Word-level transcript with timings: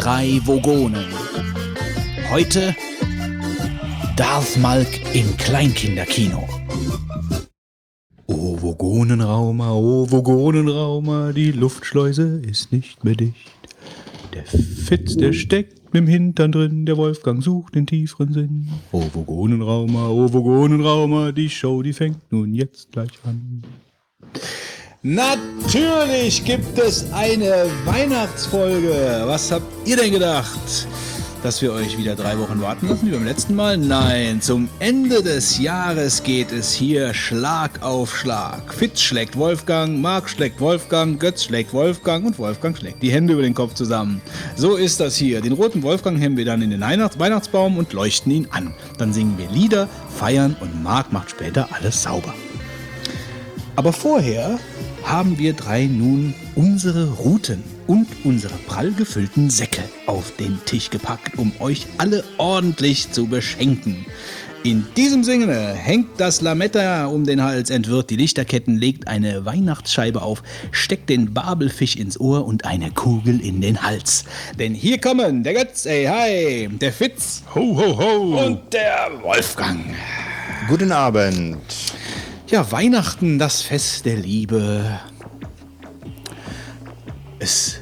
drei 0.00 0.40
Vogonen. 0.46 1.04
Heute 2.30 2.74
Darth 4.16 4.56
Malk 4.56 4.88
im 5.14 5.36
Kleinkinderkino. 5.36 6.48
O 8.26 8.62
Vogonenraumer, 8.62 9.74
o 9.74 10.10
Vogonenraumer, 10.10 11.34
die 11.34 11.52
Luftschleuse 11.52 12.40
ist 12.48 12.72
nicht 12.72 13.04
mehr 13.04 13.14
dicht. 13.14 13.50
Der 14.32 14.46
Fitz, 14.46 15.18
der 15.18 15.34
steckt 15.34 15.92
mit 15.92 16.02
dem 16.02 16.06
Hintern 16.06 16.52
drin, 16.52 16.86
der 16.86 16.96
Wolfgang 16.96 17.42
sucht 17.42 17.74
den 17.74 17.86
tieferen 17.86 18.32
Sinn. 18.32 18.68
O 18.92 19.02
Vogonenraumer, 19.12 20.08
o 20.08 20.32
Vogonenraumer, 20.32 21.32
die 21.32 21.50
Show, 21.50 21.82
die 21.82 21.92
fängt 21.92 22.32
nun 22.32 22.54
jetzt 22.54 22.92
gleich 22.92 23.12
an. 23.24 23.64
Natürlich 25.02 26.44
gibt 26.44 26.78
es 26.78 27.10
eine 27.10 27.64
Weihnachtsfolge. 27.86 29.22
Was 29.24 29.50
habt 29.50 29.64
ihr 29.88 29.96
denn 29.96 30.12
gedacht? 30.12 30.86
Dass 31.42 31.62
wir 31.62 31.72
euch 31.72 31.96
wieder 31.96 32.14
drei 32.14 32.38
Wochen 32.38 32.60
warten 32.60 32.86
lassen 32.86 33.06
wie 33.06 33.12
beim 33.12 33.24
letzten 33.24 33.54
Mal? 33.54 33.78
Nein, 33.78 34.42
zum 34.42 34.68
Ende 34.78 35.22
des 35.22 35.58
Jahres 35.58 36.22
geht 36.22 36.52
es 36.52 36.74
hier 36.74 37.14
Schlag 37.14 37.82
auf 37.82 38.14
Schlag. 38.14 38.74
Fitz 38.74 39.00
schlägt 39.00 39.38
Wolfgang, 39.38 39.98
Marc 40.02 40.28
schlägt 40.28 40.60
Wolfgang, 40.60 41.18
Götz 41.18 41.44
schlägt 41.44 41.72
Wolfgang 41.72 42.26
und 42.26 42.38
Wolfgang 42.38 42.76
schlägt 42.76 43.02
die 43.02 43.10
Hände 43.10 43.32
über 43.32 43.42
den 43.42 43.54
Kopf 43.54 43.72
zusammen. 43.72 44.20
So 44.54 44.76
ist 44.76 45.00
das 45.00 45.16
hier. 45.16 45.40
Den 45.40 45.54
roten 45.54 45.82
Wolfgang 45.82 46.20
hängen 46.20 46.36
wir 46.36 46.44
dann 46.44 46.60
in 46.60 46.68
den 46.68 46.82
Weihnachts 46.82 47.18
Weihnachtsbaum 47.18 47.78
und 47.78 47.94
leuchten 47.94 48.32
ihn 48.32 48.48
an. 48.50 48.74
Dann 48.98 49.14
singen 49.14 49.38
wir 49.38 49.48
Lieder, 49.48 49.88
feiern 50.14 50.54
und 50.60 50.82
Marc 50.82 51.10
macht 51.10 51.30
später 51.30 51.70
alles 51.72 52.02
sauber. 52.02 52.34
Aber 53.76 53.94
vorher 53.94 54.58
haben 55.10 55.38
wir 55.38 55.54
drei 55.54 55.86
nun 55.86 56.34
unsere 56.54 57.10
Routen 57.10 57.64
und 57.88 58.06
unsere 58.22 58.54
prall 58.68 58.92
gefüllten 58.92 59.50
Säcke 59.50 59.82
auf 60.06 60.30
den 60.36 60.60
Tisch 60.66 60.88
gepackt, 60.88 61.36
um 61.36 61.50
euch 61.58 61.88
alle 61.98 62.22
ordentlich 62.38 63.10
zu 63.10 63.26
beschenken. 63.26 64.06
In 64.62 64.86
diesem 64.96 65.24
Sinne 65.24 65.72
hängt 65.74 66.20
das 66.20 66.42
Lametta 66.42 67.06
um 67.06 67.24
den 67.24 67.42
Hals, 67.42 67.70
entwirrt 67.70 68.10
die 68.10 68.16
Lichterketten, 68.16 68.76
legt 68.78 69.08
eine 69.08 69.44
Weihnachtsscheibe 69.44 70.22
auf, 70.22 70.44
steckt 70.70 71.08
den 71.10 71.34
Babelfisch 71.34 71.96
ins 71.96 72.20
Ohr 72.20 72.46
und 72.46 72.64
eine 72.64 72.92
Kugel 72.92 73.40
in 73.40 73.60
den 73.60 73.82
Hals. 73.82 74.24
Denn 74.60 74.74
hier 74.74 75.00
kommen 75.00 75.42
der 75.42 75.54
Götz, 75.54 75.86
ey, 75.86 76.04
hi, 76.04 76.68
der 76.68 76.92
Fitz 76.92 77.42
Ho, 77.56 77.76
ho, 77.76 77.98
ho! 77.98 78.46
und 78.46 78.72
der 78.72 79.10
Wolfgang. 79.22 79.80
Guten 80.68 80.92
Abend. 80.92 81.58
Ja, 82.50 82.70
Weihnachten, 82.72 83.38
das 83.38 83.62
Fest 83.62 84.04
der 84.06 84.16
Liebe. 84.16 84.82
Es, 87.38 87.76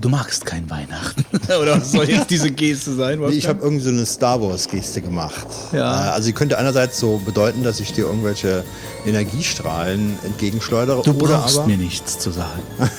du 0.00 0.10
magst 0.10 0.44
kein 0.44 0.68
Weihnachten. 0.68 1.24
Oder 1.60 1.80
was 1.80 1.92
soll 1.92 2.08
jetzt 2.08 2.28
diese 2.28 2.50
Geste 2.50 2.94
sein? 2.94 3.18
Nee, 3.18 3.28
Ich 3.30 3.48
habe 3.48 3.62
irgendwie 3.62 3.82
so 3.82 3.88
eine 3.90 4.04
Star 4.04 4.40
Wars-Geste 4.42 5.00
gemacht. 5.00 5.46
Ja. 5.72 6.08
Äh, 6.08 6.10
Also 6.10 6.26
sie 6.26 6.32
könnte 6.34 6.58
einerseits 6.58 7.00
so 7.00 7.16
bedeuten, 7.24 7.62
dass 7.62 7.80
ich 7.80 7.92
dir 7.94 8.04
irgendwelche 8.04 8.62
Energiestrahlen 9.06 10.18
entgegenschleudere. 10.24 11.02
du 11.02 11.14
brauchst 11.14 11.58
aber, 11.58 11.66
mir 11.66 11.78
nichts 11.78 12.18
zu 12.18 12.30
sagen. 12.30 12.62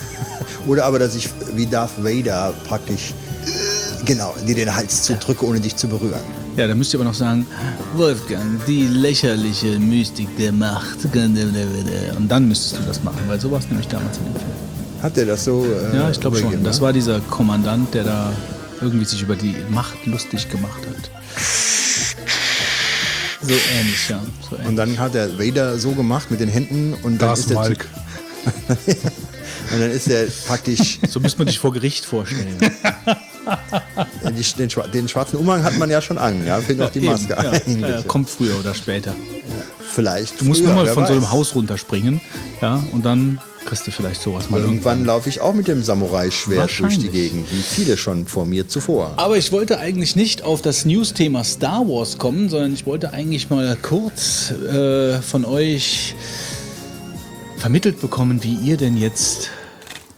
Oder 0.66 0.84
aber, 0.86 0.98
dass 0.98 1.14
ich 1.14 1.28
wie 1.54 1.66
Darth 1.66 2.02
Vader 2.02 2.52
praktisch 2.66 3.14
genau 4.04 4.34
dir 4.46 4.56
den 4.56 4.74
Hals 4.74 5.04
zudrücke, 5.04 5.46
ohne 5.46 5.60
dich 5.60 5.76
zu 5.76 5.86
berühren. 5.86 6.41
Ja, 6.56 6.66
dann 6.68 6.76
müsst 6.76 6.92
ihr 6.92 7.00
aber 7.00 7.08
noch 7.08 7.14
sagen, 7.14 7.46
Wolfgang, 7.94 8.64
die 8.66 8.86
lächerliche 8.86 9.78
Mystik 9.78 10.28
der 10.36 10.52
Macht. 10.52 10.98
Und 11.04 12.28
dann 12.28 12.48
müsstest 12.48 12.78
du 12.78 12.82
das 12.86 13.02
machen, 13.02 13.20
weil 13.26 13.40
so 13.40 13.50
war 13.50 13.58
es 13.58 13.68
nämlich 13.68 13.88
damals 13.88 14.18
in 14.18 14.24
dem 14.24 14.34
Film. 14.34 14.46
Hat 15.02 15.16
der 15.16 15.26
das 15.26 15.44
so? 15.44 15.64
Äh, 15.64 15.96
Ja, 15.96 16.10
ich 16.10 16.20
glaube 16.20 16.36
schon. 16.38 16.62
Das 16.62 16.76
ne? 16.76 16.82
war 16.82 16.92
dieser 16.92 17.20
Kommandant, 17.20 17.94
der 17.94 18.04
da 18.04 18.32
irgendwie 18.80 19.04
sich 19.06 19.22
über 19.22 19.34
die 19.34 19.56
Macht 19.70 20.04
lustig 20.06 20.50
gemacht 20.50 20.80
hat. 20.86 21.10
So 23.40 23.54
ähnlich, 23.78 24.08
ja. 24.08 24.20
So 24.48 24.56
ähnlich. 24.56 24.68
Und 24.68 24.76
dann 24.76 24.98
hat 24.98 25.14
der 25.14 25.38
Vader 25.38 25.78
so 25.78 25.92
gemacht 25.92 26.30
mit 26.30 26.40
den 26.40 26.48
Händen 26.48 26.94
und 27.02 27.20
dann 27.20 27.30
Das 27.30 27.40
ist 27.40 27.50
der 27.50 27.56
Malk. 27.56 27.88
und 29.72 29.80
dann 29.80 29.90
ist 29.90 30.08
der 30.08 30.26
praktisch 30.46 30.98
So 31.08 31.20
müsste 31.20 31.38
man 31.38 31.48
sich 31.48 31.58
vor 31.58 31.72
Gericht 31.72 32.04
vorstellen. 32.04 32.56
den, 34.58 34.68
den 34.92 35.08
schwarzen 35.08 35.38
Umhang 35.38 35.64
hat 35.64 35.78
man 35.78 35.90
ja 35.90 36.00
schon 36.00 36.18
an, 36.18 36.46
ja, 36.46 36.60
fehlt 36.60 36.78
noch 36.78 36.90
die 36.90 37.00
Maske 37.00 37.36
Eben, 37.66 37.80
ja. 37.80 38.02
kommt 38.02 38.30
früher 38.30 38.58
oder 38.58 38.74
später. 38.74 39.14
Vielleicht. 39.92 40.40
Du 40.40 40.44
musst 40.44 40.62
früher, 40.62 40.74
nur 40.74 40.84
mal 40.84 40.92
von 40.92 41.06
so 41.06 41.12
einem 41.12 41.22
weiß. 41.22 41.30
Haus 41.30 41.54
runterspringen, 41.54 42.20
ja, 42.60 42.82
und 42.92 43.04
dann 43.04 43.40
kriegst 43.64 43.86
du 43.86 43.90
vielleicht 43.90 44.20
sowas 44.20 44.50
mal 44.50 44.60
irgendwann. 44.60 44.74
Irgendwann 44.74 45.04
laufe 45.04 45.28
ich 45.28 45.40
auch 45.40 45.54
mit 45.54 45.68
dem 45.68 45.82
Samurai-Schwert 45.82 46.78
durch 46.78 46.98
die. 46.98 47.08
Gegend, 47.08 47.50
wie 47.52 47.62
viele 47.62 47.96
schon 47.96 48.26
vor 48.26 48.46
mir 48.46 48.68
zuvor. 48.68 49.12
Aber 49.16 49.36
ich 49.36 49.52
wollte 49.52 49.78
eigentlich 49.78 50.16
nicht 50.16 50.42
auf 50.42 50.62
das 50.62 50.84
News-Thema 50.84 51.44
Star 51.44 51.86
Wars 51.86 52.18
kommen, 52.18 52.48
sondern 52.48 52.72
ich 52.72 52.86
wollte 52.86 53.12
eigentlich 53.12 53.50
mal 53.50 53.76
kurz 53.80 54.50
äh, 54.50 55.20
von 55.20 55.44
euch 55.44 56.14
vermittelt 57.58 58.00
bekommen, 58.00 58.42
wie 58.42 58.54
ihr 58.54 58.76
denn 58.76 58.96
jetzt 58.96 59.50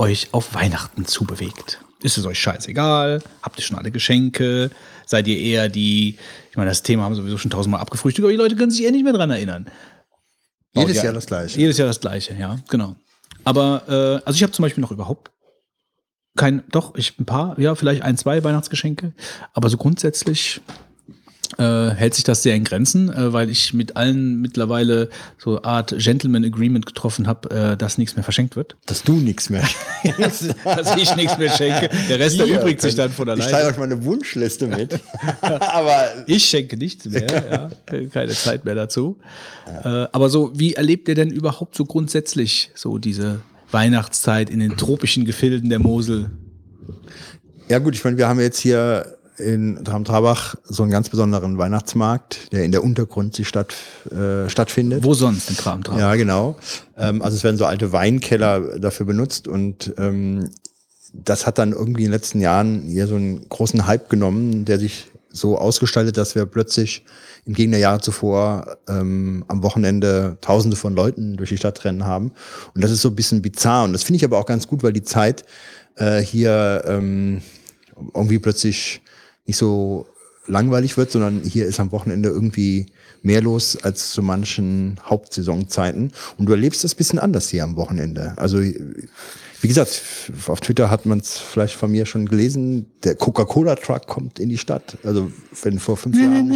euch 0.04 0.28
auf 0.32 0.54
Weihnachten 0.54 1.06
zubewegt. 1.06 1.80
Ist 2.02 2.18
es 2.18 2.26
euch 2.26 2.38
scheißegal? 2.38 3.22
Habt 3.42 3.58
ihr 3.58 3.62
schon 3.64 3.78
alle 3.78 3.90
Geschenke? 3.90 4.70
Seid 5.06 5.26
ihr 5.26 5.38
eher 5.38 5.68
die, 5.70 6.18
ich 6.50 6.56
meine, 6.56 6.70
das 6.70 6.82
Thema 6.82 7.04
haben 7.04 7.14
sowieso 7.14 7.38
schon 7.38 7.50
tausendmal 7.50 7.80
abgefrühstückt, 7.80 8.24
aber 8.24 8.32
die 8.32 8.36
Leute 8.38 8.56
können 8.56 8.70
sich 8.70 8.84
eher 8.84 8.90
nicht 8.90 9.04
mehr 9.04 9.14
dran 9.14 9.30
erinnern. 9.30 9.66
Jedes 10.74 10.98
Ja. 10.98 11.04
Jahr 11.04 11.12
das 11.14 11.26
Gleiche. 11.26 11.58
Jedes 11.58 11.78
Jahr 11.78 11.88
das 11.88 12.00
gleiche, 12.00 12.34
ja, 12.34 12.58
genau. 12.68 12.96
Aber, 13.44 13.82
äh, 13.88 14.26
also 14.26 14.36
ich 14.36 14.42
habe 14.42 14.52
zum 14.52 14.64
Beispiel 14.64 14.82
noch 14.82 14.90
überhaupt 14.90 15.30
kein, 16.36 16.64
doch, 16.70 16.94
ich 16.96 17.18
ein 17.18 17.24
paar, 17.24 17.58
ja, 17.58 17.74
vielleicht 17.74 18.02
ein, 18.02 18.18
zwei 18.18 18.42
Weihnachtsgeschenke. 18.44 19.14
Aber 19.54 19.70
so 19.70 19.76
grundsätzlich 19.78 20.60
äh, 21.58 21.90
hält 21.90 22.14
sich 22.14 22.24
das 22.24 22.42
sehr 22.42 22.54
in 22.54 22.64
Grenzen, 22.64 23.12
äh, 23.12 23.32
weil 23.32 23.50
ich 23.50 23.74
mit 23.74 23.96
allen 23.96 24.40
mittlerweile 24.40 25.08
so 25.38 25.56
eine 25.56 25.64
Art 25.64 25.94
Gentleman 25.98 26.44
Agreement 26.44 26.86
getroffen 26.86 27.26
habe, 27.26 27.50
äh, 27.50 27.76
dass 27.76 27.98
nichts 27.98 28.16
mehr 28.16 28.24
verschenkt 28.24 28.56
wird. 28.56 28.76
Dass 28.86 29.02
du 29.02 29.14
nichts 29.14 29.50
mehr. 29.50 29.64
dass 30.18 30.96
ich 30.96 31.14
nichts 31.16 31.38
mehr 31.38 31.50
schenke. 31.50 31.90
Der 32.08 32.18
Rest 32.18 32.36
Hier, 32.36 32.48
erübrigt 32.48 32.80
sich 32.80 32.94
dann 32.94 33.10
von 33.10 33.28
Ich 33.28 33.34
teile 33.36 33.56
alleine. 33.56 33.70
euch 33.70 33.78
meine 33.78 34.04
Wunschliste 34.04 34.66
mit. 34.66 35.00
Aber 35.40 36.08
Ich 36.26 36.44
schenke 36.44 36.76
nichts 36.76 37.04
mehr, 37.04 37.70
ja. 37.90 38.00
keine 38.12 38.32
Zeit 38.32 38.64
mehr 38.64 38.74
dazu. 38.74 39.18
Äh, 39.66 39.88
aber 40.12 40.28
so, 40.28 40.52
wie 40.54 40.74
erlebt 40.74 41.08
ihr 41.08 41.14
denn 41.14 41.30
überhaupt 41.30 41.74
so 41.74 41.84
grundsätzlich 41.84 42.70
so 42.74 42.98
diese 42.98 43.40
Weihnachtszeit 43.70 44.50
in 44.50 44.60
den 44.60 44.76
tropischen 44.76 45.24
Gefilden 45.24 45.70
der 45.70 45.78
Mosel? 45.78 46.30
ja 47.68 47.78
gut, 47.78 47.94
ich 47.94 48.04
meine, 48.04 48.18
wir 48.18 48.28
haben 48.28 48.40
jetzt 48.40 48.60
hier 48.60 49.16
in 49.38 49.84
Tram-Trabach 49.84 50.56
so 50.64 50.82
einen 50.82 50.92
ganz 50.92 51.08
besonderen 51.08 51.58
Weihnachtsmarkt, 51.58 52.52
der 52.52 52.64
in 52.64 52.72
der 52.72 52.84
Untergrund 52.84 53.40
statt, 53.44 53.74
äh, 54.10 54.48
stattfindet. 54.48 55.04
Wo 55.04 55.14
sonst 55.14 55.50
in 55.50 55.56
dran? 55.56 55.98
Ja, 55.98 56.14
genau. 56.14 56.56
Ähm, 56.96 57.22
also 57.22 57.36
es 57.36 57.44
werden 57.44 57.56
so 57.56 57.66
alte 57.66 57.92
Weinkeller 57.92 58.78
dafür 58.78 59.06
benutzt 59.06 59.48
und 59.48 59.92
ähm, 59.98 60.50
das 61.12 61.46
hat 61.46 61.58
dann 61.58 61.72
irgendwie 61.72 62.02
in 62.02 62.10
den 62.10 62.12
letzten 62.12 62.40
Jahren 62.40 62.82
hier 62.82 63.06
so 63.06 63.14
einen 63.14 63.48
großen 63.48 63.86
Hype 63.86 64.08
genommen, 64.08 64.64
der 64.64 64.78
sich 64.78 65.06
so 65.30 65.58
ausgestaltet, 65.58 66.16
dass 66.16 66.34
wir 66.34 66.46
plötzlich 66.46 67.04
im 67.44 67.54
Gegensatz 67.54 67.78
der 67.78 67.80
Jahre 67.80 68.00
zuvor 68.00 68.76
ähm, 68.88 69.44
am 69.48 69.62
Wochenende 69.62 70.38
Tausende 70.40 70.76
von 70.76 70.94
Leuten 70.94 71.36
durch 71.36 71.50
die 71.50 71.56
Stadt 71.56 71.84
rennen 71.84 72.04
haben. 72.04 72.32
Und 72.74 72.82
das 72.82 72.90
ist 72.90 73.02
so 73.02 73.08
ein 73.08 73.14
bisschen 73.14 73.42
bizarr. 73.42 73.84
Und 73.84 73.92
das 73.92 74.04
finde 74.04 74.16
ich 74.16 74.24
aber 74.24 74.38
auch 74.38 74.46
ganz 74.46 74.66
gut, 74.66 74.82
weil 74.82 74.92
die 74.92 75.02
Zeit 75.02 75.44
äh, 75.96 76.20
hier 76.20 76.84
ähm, 76.86 77.42
irgendwie 78.14 78.38
plötzlich 78.38 79.02
nicht 79.46 79.56
so 79.56 80.06
langweilig 80.46 80.96
wird, 80.96 81.10
sondern 81.10 81.42
hier 81.42 81.66
ist 81.66 81.80
am 81.80 81.92
Wochenende 81.92 82.28
irgendwie 82.28 82.86
mehr 83.22 83.40
los 83.40 83.78
als 83.82 84.10
zu 84.10 84.22
manchen 84.22 85.00
Hauptsaisonzeiten. 85.04 86.12
Und 86.36 86.46
du 86.46 86.52
erlebst 86.52 86.84
das 86.84 86.94
ein 86.94 86.96
bisschen 86.98 87.18
anders 87.18 87.48
hier 87.48 87.64
am 87.64 87.76
Wochenende. 87.76 88.34
Also, 88.36 88.58
wie 88.58 89.68
gesagt, 89.68 90.02
auf 90.46 90.60
Twitter 90.60 90.90
hat 90.90 91.06
man 91.06 91.20
es 91.20 91.38
vielleicht 91.38 91.74
von 91.74 91.90
mir 91.90 92.04
schon 92.04 92.26
gelesen, 92.26 92.86
der 93.02 93.14
Coca-Cola-Truck 93.14 94.06
kommt 94.06 94.38
in 94.38 94.50
die 94.50 94.58
Stadt. 94.58 94.98
Also, 95.04 95.32
wenn 95.62 95.78
vor 95.78 95.96
fünf 95.96 96.16
Jahren. 96.18 96.50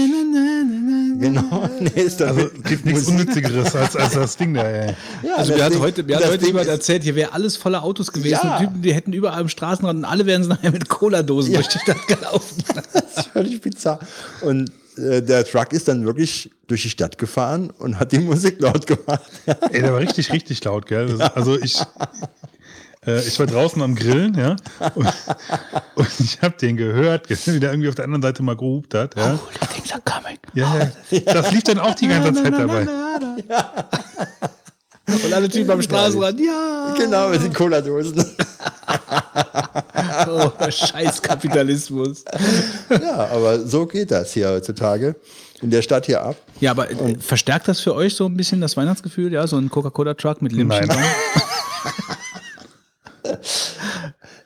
Genau, 1.19 1.69
nee, 1.81 1.89
ist 2.03 2.21
da 2.21 2.27
Also 2.29 2.49
gibt 2.65 2.85
nichts 2.85 3.09
Unnützigeres 3.09 3.75
als, 3.75 3.97
als 3.97 4.15
das 4.15 4.37
Ding 4.37 4.55
da, 4.55 4.63
ey. 4.63 4.95
Ja, 5.23 5.37
Also 5.37 5.55
mir 5.55 5.65
hat 5.65 5.79
heute, 5.79 6.03
mir 6.03 6.17
hat 6.17 6.27
heute 6.29 6.47
jemand 6.47 6.69
erzählt, 6.69 7.03
hier 7.03 7.15
wäre 7.15 7.33
alles 7.33 7.57
voller 7.57 7.83
Autos 7.83 8.13
gewesen. 8.13 8.41
Ja. 8.43 8.59
Typen, 8.59 8.83
die 8.83 8.95
hätten 8.95 9.13
überall 9.13 9.41
am 9.41 9.49
Straßenrand 9.49 9.99
und 9.99 10.05
alle 10.05 10.27
wären 10.27 10.43
sie 10.43 10.49
nachher 10.49 10.71
mit 10.73 10.89
Cola-Dosen 10.89 11.55
durch 11.55 11.69
die 11.69 11.79
Stadt 11.79 12.07
gelaufen. 12.07 12.63
Das 12.93 13.17
ist 13.17 13.27
völlig 13.33 13.61
bizarr. 13.61 13.99
Und 14.43 14.71
äh, 14.97 15.23
der 15.23 15.45
Truck 15.45 15.73
ist 15.73 15.89
dann 15.89 16.05
wirklich 16.05 16.51
durch 16.67 16.83
die 16.83 16.91
Stadt 16.91 17.19
gefahren 17.19 17.71
und 17.71 17.99
hat 17.99 18.13
die 18.13 18.19
Musik 18.19 18.61
laut 18.61 18.87
gemacht. 18.87 19.31
Ey, 19.71 19.83
der 19.83 19.93
war 19.93 20.01
richtig, 20.01 20.33
richtig 20.33 20.63
laut, 20.65 20.87
gell? 20.87 21.17
Das, 21.17 21.35
also 21.35 21.59
ich, 21.61 21.81
äh, 23.09 23.21
ich 23.27 23.39
war 23.39 23.47
draußen 23.47 23.81
am 23.81 23.95
Grillen, 23.95 24.35
ja, 24.35 24.57
und, 24.95 25.09
und 25.95 26.09
ich 26.21 26.41
habe 26.43 26.57
den 26.59 26.77
gehört, 26.77 27.29
wie 27.47 27.61
der 27.61 27.71
irgendwie 27.71 27.89
auf 27.89 27.95
der 27.95 28.05
anderen 28.05 28.23
Seite 28.23 28.43
mal 28.43 28.57
gehupt 28.57 28.95
hat, 28.95 29.17
ja. 29.17 29.39
The 29.61 29.67
things 29.75 29.93
are 29.93 30.03
coming. 30.05 30.39
Ja, 30.55 30.91
ja. 31.11 31.21
Das 31.33 31.51
lief 31.51 31.65
dann 31.65 31.79
auch 31.79 31.95
die 31.95 32.09
ganze 32.09 32.35
Zeit 32.35 32.53
dabei. 32.53 32.87
Und 35.07 35.33
alle 35.33 35.49
Typen 35.49 35.71
am 35.71 35.81
Straßenrand, 35.81 36.39
ja. 36.39 36.95
genau, 36.97 37.31
mit 37.31 37.43
den 37.43 37.53
Cola-Dosen. 37.53 38.37
oh, 40.29 40.51
scheiß 40.71 41.23
Kapitalismus. 41.23 42.25
Ja, 42.91 43.29
aber 43.31 43.67
so 43.67 43.87
geht 43.87 44.11
das 44.11 44.35
hier 44.35 44.51
heutzutage 44.51 45.17
in 45.63 45.71
der 45.71 45.81
Stadt 45.81 46.07
hier 46.07 46.23
ab. 46.23 46.37
Ja, 46.61 46.73
aber 46.73 46.91
äh, 46.91 47.17
verstärkt 47.19 47.69
das 47.69 47.81
für 47.81 47.95
euch 47.95 48.15
so 48.15 48.27
ein 48.27 48.37
bisschen 48.37 48.61
das 48.61 48.77
Weihnachtsgefühl, 48.77 49.33
ja? 49.33 49.47
So 49.47 49.57
ein 49.57 49.71
Coca-Cola-Truck 49.71 50.43
mit 50.43 50.53
Limmchen 50.53 50.89
Nein. 50.89 50.99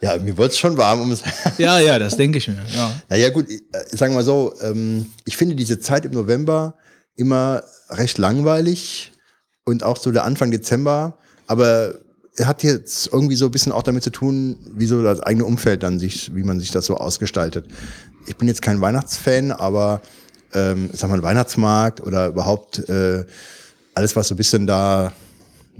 Ja, 0.00 0.16
mir 0.18 0.36
wurde 0.36 0.50
es 0.50 0.58
schon 0.58 0.76
warm 0.76 1.00
um 1.02 1.12
es. 1.12 1.22
Ja, 1.58 1.78
ja, 1.78 1.98
das 1.98 2.16
denke 2.16 2.38
ich 2.38 2.48
mir. 2.48 2.62
Ja. 2.74 2.92
Naja, 3.08 3.30
gut, 3.30 3.48
äh, 3.48 3.60
sagen 3.90 4.12
wir 4.12 4.18
mal 4.18 4.24
so, 4.24 4.54
ähm, 4.60 5.06
ich 5.24 5.36
finde 5.36 5.54
diese 5.54 5.78
Zeit 5.78 6.04
im 6.04 6.12
November 6.12 6.74
immer 7.16 7.62
recht 7.88 8.18
langweilig 8.18 9.12
und 9.64 9.84
auch 9.84 9.96
so 9.96 10.10
der 10.10 10.24
Anfang 10.24 10.50
Dezember, 10.50 11.18
aber 11.46 11.94
er 12.36 12.46
hat 12.46 12.62
jetzt 12.62 13.10
irgendwie 13.12 13.36
so 13.36 13.46
ein 13.46 13.50
bisschen 13.50 13.72
auch 13.72 13.82
damit 13.82 14.02
zu 14.02 14.10
tun, 14.10 14.58
wie 14.74 14.86
so 14.86 15.02
das 15.02 15.20
eigene 15.20 15.44
Umfeld 15.44 15.82
dann 15.82 15.98
sich, 15.98 16.34
wie 16.34 16.42
man 16.42 16.58
sich 16.58 16.70
das 16.70 16.86
so 16.86 16.96
ausgestaltet. 16.96 17.66
Ich 18.26 18.36
bin 18.36 18.48
jetzt 18.48 18.62
kein 18.62 18.80
Weihnachtsfan, 18.80 19.52
aber 19.52 20.00
ähm, 20.54 20.90
ich 20.92 20.98
sag 21.00 21.10
mal, 21.10 21.22
Weihnachtsmarkt 21.22 22.00
oder 22.00 22.28
überhaupt 22.28 22.88
äh, 22.88 23.24
alles, 23.94 24.16
was 24.16 24.28
so 24.28 24.34
ein 24.34 24.38
bisschen 24.38 24.66
da 24.66 25.12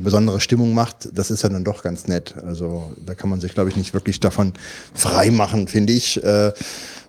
besondere 0.03 0.41
Stimmung 0.41 0.75
macht, 0.75 1.09
das 1.13 1.31
ist 1.31 1.43
ja 1.43 1.49
dann 1.49 1.65
doch 1.65 1.83
ganz 1.83 2.09
nett. 2.09 2.35
Also 2.45 2.93
da 3.05 3.15
kann 3.15 3.31
man 3.31 3.41
sich, 3.41 3.55
glaube 3.55 3.71
ich, 3.71 3.77
nicht 3.77 3.95
wirklich 3.95 4.21
davon 4.21 4.53
frei 4.95 5.31
machen, 5.31 5.69
finde 5.69 5.93
ich. 5.93 6.23
Äh, 6.23 6.53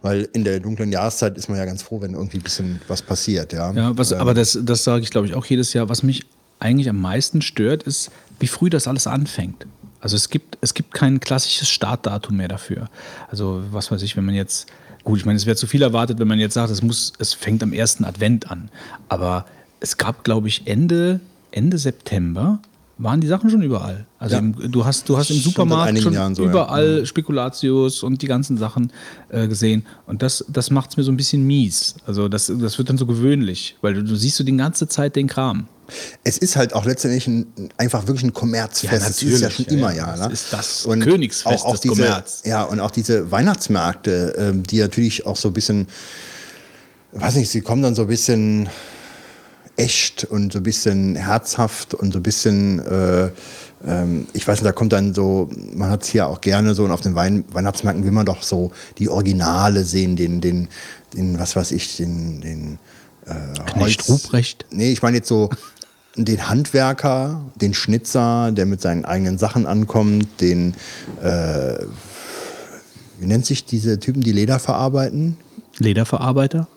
weil 0.02 0.28
in 0.34 0.44
der 0.44 0.60
dunklen 0.60 0.92
Jahreszeit 0.92 1.38
ist 1.38 1.48
man 1.48 1.58
ja 1.58 1.66
ganz 1.66 1.82
froh, 1.82 2.02
wenn 2.02 2.14
irgendwie 2.14 2.38
ein 2.38 2.44
bisschen 2.44 2.82
was 2.88 3.02
passiert, 3.02 3.54
ja. 3.54 3.72
Ja, 3.72 3.98
was, 3.98 4.12
Ähm, 4.12 4.20
aber 4.20 4.34
das, 4.34 4.60
das 4.62 4.84
sage 4.84 5.02
ich, 5.04 5.10
glaube 5.10 5.28
ich, 5.28 5.34
auch 5.34 5.46
jedes 5.46 5.74
Jahr. 5.74 5.88
Was 5.90 6.04
mich 6.04 6.26
eigentlich 6.60 6.90
am 6.90 7.00
meisten 7.00 7.42
stört, 7.42 7.84
ist, 7.84 8.12
wie 8.40 8.48
früh 8.48 8.70
das 8.70 8.88
alles 8.88 9.08
anfängt. 9.08 9.66
Also 10.02 10.18
es 10.18 10.30
gibt, 10.30 10.58
es 10.60 10.74
gibt 10.74 10.94
kein 10.94 11.22
klassisches 11.22 11.70
Startdatum 11.70 12.36
mehr 12.36 12.50
dafür. 12.50 12.90
Also 13.30 13.64
was 13.72 13.92
weiß 13.92 14.02
ich, 14.02 14.18
wenn 14.18 14.26
man 14.26 14.36
jetzt, 14.36 14.68
gut, 15.06 15.20
ich 15.20 15.26
meine, 15.26 15.38
es 15.38 15.46
wäre 15.46 15.56
zu 15.56 15.68
viel 15.68 15.82
erwartet, 15.82 16.20
wenn 16.20 16.28
man 16.28 16.40
jetzt 16.40 16.56
sagt, 16.56 16.70
es 16.70 16.82
muss, 16.82 17.14
es 17.20 17.34
fängt 17.34 17.64
am 17.64 17.72
ersten 17.72 18.04
Advent 18.04 18.52
an. 18.52 18.70
Aber 19.08 19.46
es 19.80 19.96
gab, 19.96 20.26
glaube 20.26 20.50
ich, 20.50 20.68
Ende, 20.68 21.22
Ende 21.52 21.78
September 21.78 22.60
waren 22.98 23.22
die 23.22 23.28
Sachen 23.28 23.50
schon 23.50 23.62
überall. 23.62 24.06
Also 24.20 24.36
Ja. 24.36 24.40
im, 24.40 24.72
du 24.72 24.86
hast, 24.86 25.10
du 25.10 25.18
hast 25.18 25.30
im 25.32 25.38
Supermarkt 25.38 26.00
schon 26.00 26.36
so, 26.36 26.44
ja. 26.44 26.50
überall 26.50 27.06
Spekulatius 27.06 28.04
und 28.04 28.22
die 28.22 28.28
ganzen 28.28 28.58
Sachen 28.58 28.92
äh, 29.30 29.48
gesehen. 29.48 29.86
Und 30.06 30.22
das, 30.22 30.46
das 30.48 30.70
macht 30.70 30.92
es 30.92 30.98
mir 30.98 31.04
so 31.04 31.12
ein 31.12 31.18
bisschen 31.18 31.46
mies. 31.46 31.96
Also 32.06 32.28
das, 32.30 32.52
das 32.56 32.78
wird 32.78 32.90
dann 32.90 32.98
so 32.98 33.06
gewöhnlich, 33.06 33.78
weil 33.82 33.96
du, 33.96 34.04
du 34.04 34.16
siehst 34.16 34.38
so 34.38 34.44
die 34.44 34.56
ganze 34.56 34.88
Zeit 34.88 35.16
den 35.16 35.28
Kram. 35.28 35.68
Es 36.24 36.38
ist 36.38 36.56
halt 36.56 36.74
auch 36.74 36.86
letztendlich 36.86 37.28
ein, 37.28 37.48
einfach 37.78 38.08
wirklich 38.08 38.24
ein 38.24 38.34
Kommerzfest. 38.34 38.94
Ja, 38.94 39.00
das 39.00 39.22
ist 39.22 39.42
ja 39.42 39.50
schon 39.50 39.66
ja, 39.66 39.72
immer, 39.72 39.92
ja. 39.92 40.16
ja. 40.16 40.18
Das 40.18 40.28
ne? 40.28 40.34
ist 40.34 40.54
das 40.54 40.88
Königsfest 41.02 41.66
des 41.66 41.82
diese, 41.82 41.96
Kommerz. 41.96 42.42
Ja, 42.46 42.64
und 42.64 42.80
auch 42.80 42.92
diese 42.92 43.32
Weihnachtsmärkte, 43.32 44.36
ähm, 44.38 44.64
die 44.64 44.80
natürlich 44.80 45.26
auch 45.26 45.36
so 45.36 45.50
ein 45.50 45.54
bisschen, 45.54 45.88
weiß 47.12 47.36
nicht, 47.36 47.50
sie 47.50 47.62
kommen 47.62 47.82
dann 47.82 47.96
so 47.96 48.04
ein 48.04 48.08
bisschen 48.08 48.70
echt 49.76 50.26
und 50.26 50.54
so 50.54 50.60
ein 50.60 50.64
bisschen 50.64 51.16
herzhaft 51.16 51.94
und 51.94 52.14
so 52.14 52.20
ein 52.20 52.24
bisschen, 52.24 52.80
äh, 52.80 53.30
ähm, 53.86 54.28
ich 54.34 54.48
weiß 54.48 54.60
nicht, 54.60 54.68
da 54.68 54.72
kommt 54.72 54.94
dann 54.94 55.14
so, 55.14 55.50
man 55.74 55.90
hat 55.90 56.04
es 56.04 56.10
hier 56.10 56.28
auch 56.28 56.42
gerne 56.42 56.76
so 56.76 56.84
und 56.84 56.92
auf 56.92 57.02
den 57.02 57.16
Wein 57.16 57.44
Weihnachtsmärkten 57.52 58.04
will 58.04 58.12
man 58.12 58.26
doch 58.26 58.44
so 58.44 58.72
die 58.98 59.10
Originale 59.10 59.84
sehen, 59.84 60.16
den, 60.16 60.42
den, 60.42 60.68
den, 61.16 61.40
was 61.40 61.56
weiß 61.56 61.72
ich, 61.72 61.98
den, 61.98 62.42
den 62.42 62.80
äh, 63.26 63.72
Knecht 63.72 64.08
Ruprecht. 64.08 64.66
Nee, 64.70 64.92
ich 64.92 65.02
meine 65.02 65.18
jetzt 65.18 65.28
so 65.28 65.50
den 66.16 66.48
Handwerker, 66.48 67.42
den 67.56 67.74
Schnitzer, 67.74 68.52
der 68.52 68.68
mit 68.68 68.82
seinen 68.82 69.06
eigenen 69.06 69.38
Sachen 69.40 69.66
ankommt, 69.66 70.28
den, 70.42 70.76
äh, 71.24 71.80
wie 73.20 73.26
nennt 73.26 73.46
sich 73.46 73.66
diese 73.66 74.00
Typen, 74.00 74.22
die 74.22 74.32
Leder 74.32 74.60
verarbeiten? 74.60 75.38
Lederverarbeiter? 75.80 76.68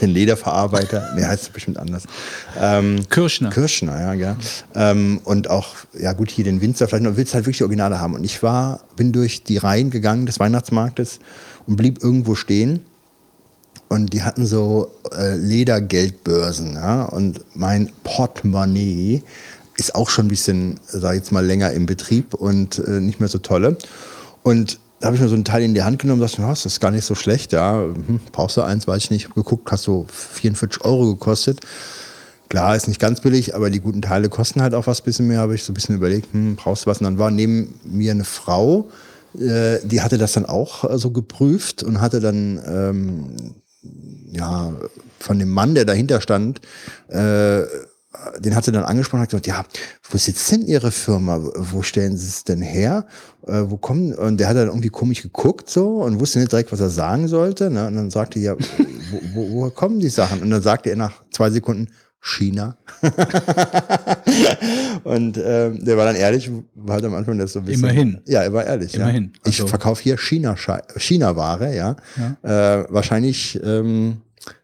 Den 0.00 0.10
Lederverarbeiter, 0.10 1.14
nee, 1.16 1.24
heißt 1.24 1.44
es 1.44 1.48
bestimmt 1.50 1.78
anders. 1.78 2.04
Ähm, 2.60 3.00
Kirschner. 3.08 3.50
Kirschner, 3.50 4.00
ja, 4.00 4.12
ja. 4.14 4.36
Ähm, 4.74 5.20
und 5.24 5.50
auch, 5.50 5.68
ja 5.98 6.12
gut, 6.12 6.30
hier 6.30 6.44
den 6.44 6.60
Winzer, 6.60 6.88
vielleicht 6.88 7.04
noch, 7.04 7.16
willst 7.16 7.34
halt 7.34 7.44
wirklich 7.44 7.58
die 7.58 7.64
Originale 7.64 8.00
haben. 8.00 8.14
Und 8.14 8.24
ich 8.24 8.42
war, 8.42 8.80
bin 8.96 9.12
durch 9.12 9.44
die 9.44 9.58
Reihen 9.58 9.90
gegangen 9.90 10.26
des 10.26 10.40
Weihnachtsmarktes 10.40 11.18
und 11.66 11.76
blieb 11.76 12.02
irgendwo 12.02 12.34
stehen. 12.34 12.80
Und 13.88 14.12
die 14.12 14.22
hatten 14.22 14.46
so 14.46 14.92
äh, 15.16 15.34
Ledergeldbörsen, 15.36 16.74
ja. 16.74 17.04
Und 17.04 17.40
mein 17.54 17.90
Portemonnaie 18.04 19.22
ist 19.78 19.94
auch 19.94 20.10
schon 20.10 20.26
ein 20.26 20.28
bisschen, 20.28 20.78
sag 20.86 21.12
ich 21.12 21.20
jetzt 21.20 21.32
mal, 21.32 21.44
länger 21.44 21.72
im 21.72 21.86
Betrieb 21.86 22.34
und 22.34 22.78
äh, 22.80 23.00
nicht 23.00 23.20
mehr 23.20 23.28
so 23.28 23.38
tolle. 23.38 23.78
Und 24.42 24.78
da 25.00 25.06
habe 25.06 25.16
ich 25.16 25.22
mir 25.22 25.28
so 25.28 25.36
ein 25.36 25.44
Teil 25.44 25.62
in 25.62 25.74
die 25.74 25.82
Hand 25.82 26.00
genommen 26.00 26.20
und 26.20 26.28
dachte, 26.28 26.42
ja, 26.42 26.48
das 26.48 26.66
ist 26.66 26.80
gar 26.80 26.90
nicht 26.90 27.04
so 27.04 27.14
schlecht, 27.14 27.52
ja. 27.52 27.82
Hm, 27.82 28.20
brauchst 28.32 28.56
du 28.56 28.62
eins, 28.62 28.86
weiß 28.86 29.04
ich 29.04 29.10
nicht. 29.10 29.28
Hab 29.28 29.34
geguckt, 29.34 29.70
hast 29.70 29.84
so 29.84 30.06
44 30.10 30.84
Euro 30.84 31.06
gekostet. 31.14 31.60
Klar, 32.48 32.74
ist 32.74 32.88
nicht 32.88 33.00
ganz 33.00 33.20
billig, 33.20 33.54
aber 33.54 33.70
die 33.70 33.80
guten 33.80 34.02
Teile 34.02 34.28
kosten 34.28 34.62
halt 34.62 34.74
auch 34.74 34.86
was 34.86 35.02
bisschen 35.02 35.28
mehr. 35.28 35.38
Habe 35.38 35.54
ich 35.54 35.62
so 35.62 35.72
ein 35.72 35.74
bisschen 35.74 35.96
überlegt, 35.96 36.32
hm, 36.32 36.56
brauchst 36.56 36.86
du 36.86 36.90
was? 36.90 36.98
Und 36.98 37.04
dann 37.04 37.18
war 37.18 37.30
neben 37.30 37.78
mir 37.84 38.10
eine 38.10 38.24
Frau, 38.24 38.88
äh, 39.38 39.78
die 39.84 40.00
hatte 40.00 40.18
das 40.18 40.32
dann 40.32 40.46
auch 40.46 40.88
äh, 40.88 40.98
so 40.98 41.10
geprüft 41.10 41.82
und 41.82 42.00
hatte 42.00 42.20
dann 42.20 42.60
ähm, 42.66 43.54
ja 44.32 44.72
von 45.20 45.38
dem 45.38 45.50
Mann, 45.50 45.74
der 45.74 45.84
dahinter 45.84 46.20
stand, 46.20 46.60
äh, 47.08 47.62
den 48.38 48.56
hat 48.56 48.64
sie 48.64 48.72
dann 48.72 48.84
angesprochen 48.84 49.18
und 49.20 49.22
hat 49.22 49.30
gesagt, 49.30 49.46
ja, 49.46 49.64
wo 50.10 50.16
sitzt 50.16 50.50
denn 50.50 50.62
Ihre 50.62 50.90
Firma? 50.90 51.40
Wo 51.56 51.82
stellen 51.82 52.16
Sie 52.16 52.26
es 52.26 52.42
denn 52.42 52.62
her? 52.62 53.06
Äh, 53.46 53.64
wo 53.66 53.76
kommen? 53.76 54.14
Und 54.14 54.38
der 54.38 54.48
hat 54.48 54.56
dann 54.56 54.68
irgendwie 54.68 54.88
komisch 54.88 55.22
geguckt 55.22 55.68
so 55.68 56.02
und 56.02 56.18
wusste 56.18 56.38
nicht 56.38 56.50
direkt, 56.50 56.72
was 56.72 56.80
er 56.80 56.88
sagen 56.90 57.28
sollte. 57.28 57.70
Ne? 57.70 57.86
Und 57.86 57.96
dann 57.96 58.10
sagte 58.10 58.38
er, 58.38 58.56
ja, 58.56 58.66
wo, 59.10 59.20
wo, 59.34 59.50
woher 59.52 59.70
kommen 59.70 60.00
die 60.00 60.08
Sachen? 60.08 60.40
Und 60.42 60.50
dann 60.50 60.62
sagte 60.62 60.88
er 60.90 60.96
nach 60.96 61.22
zwei 61.32 61.50
Sekunden, 61.50 61.88
China. 62.20 62.76
und 65.04 65.38
ähm, 65.42 65.84
der 65.84 65.96
war 65.96 66.04
dann 66.04 66.16
ehrlich, 66.16 66.50
war 66.74 66.96
halt 66.96 67.04
am 67.04 67.14
Anfang 67.14 67.38
das 67.38 67.52
so 67.52 67.60
ein 67.60 67.64
bisschen. 67.64 67.84
Immerhin. 67.84 68.20
Ja, 68.26 68.42
er 68.42 68.52
war 68.52 68.64
ehrlich. 68.64 68.94
Immerhin. 68.94 69.32
Ja. 69.34 69.40
Ich 69.50 69.60
Also- 69.60 69.68
verkaufe 69.68 70.02
hier 70.02 70.18
China 70.18 70.56
China-Ware, 70.96 71.74
ja. 71.76 71.96
Äh, 72.42 72.84
wahrscheinlich 72.88 73.58
ähm, 73.62 74.18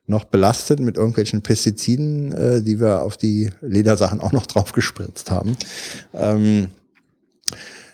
noch 0.07 0.25
belastet 0.25 0.81
mit 0.81 0.97
irgendwelchen 0.97 1.43
Pestiziden, 1.43 2.33
äh, 2.33 2.63
die 2.63 2.81
wir 2.81 3.03
auf 3.03 3.17
die 3.17 3.51
Ledersachen 3.61 4.21
auch 4.21 4.33
noch 4.33 4.47
drauf 4.47 4.73
gespritzt 4.73 5.31
haben. 5.31 5.57
Ähm, 6.13 6.69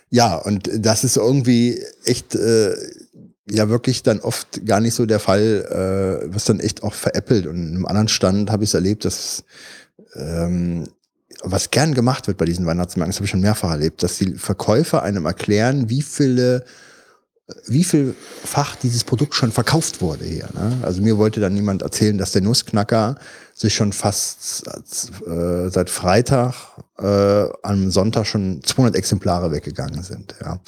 ja, 0.09 0.35
und 0.35 0.69
das 0.73 1.05
ist 1.05 1.15
irgendwie 1.15 1.81
echt 2.03 2.35
äh, 2.35 2.75
ja 3.49 3.69
wirklich 3.69 4.03
dann 4.03 4.19
oft 4.19 4.65
gar 4.65 4.81
nicht 4.81 4.93
so 4.93 5.05
der 5.05 5.19
Fall, 5.19 6.21
äh, 6.25 6.33
was 6.33 6.45
dann 6.45 6.59
echt 6.59 6.83
auch 6.83 6.93
veräppelt. 6.93 7.47
Und 7.47 7.55
in 7.55 7.75
einem 7.75 7.85
anderen 7.85 8.09
Stand 8.09 8.51
habe 8.51 8.63
ich 8.63 8.71
es 8.71 8.73
erlebt, 8.73 9.05
dass 9.05 9.45
ähm, 10.15 10.87
was 11.43 11.71
gern 11.71 11.93
gemacht 11.93 12.27
wird 12.27 12.37
bei 12.37 12.45
diesen 12.45 12.65
Weihnachtsmärkten, 12.65 13.11
das 13.11 13.17
habe 13.17 13.25
ich 13.25 13.31
schon 13.31 13.41
mehrfach 13.41 13.71
erlebt, 13.71 14.03
dass 14.03 14.17
die 14.17 14.35
Verkäufer 14.35 15.01
einem 15.01 15.25
erklären, 15.25 15.89
wie 15.89 16.01
viele 16.01 16.65
wie 17.67 17.83
vielfach 17.83 18.75
dieses 18.75 19.03
Produkt 19.03 19.35
schon 19.35 19.51
verkauft 19.51 20.01
wurde 20.01 20.25
hier. 20.25 20.47
Ne? 20.53 20.77
Also 20.81 21.01
mir 21.01 21.17
wollte 21.17 21.39
dann 21.39 21.53
niemand 21.53 21.81
erzählen, 21.81 22.17
dass 22.17 22.31
der 22.31 22.41
Nussknacker 22.41 23.15
sich 23.53 23.75
schon 23.75 23.93
fast 23.93 24.63
äh, 25.27 25.69
seit 25.69 25.89
Freitag 25.89 26.55
äh, 26.99 27.45
am 27.63 27.91
Sonntag 27.91 28.25
schon 28.25 28.61
200 28.63 28.95
Exemplare 28.95 29.51
weggegangen 29.51 30.03
sind. 30.03 30.35
Ja. 30.41 30.59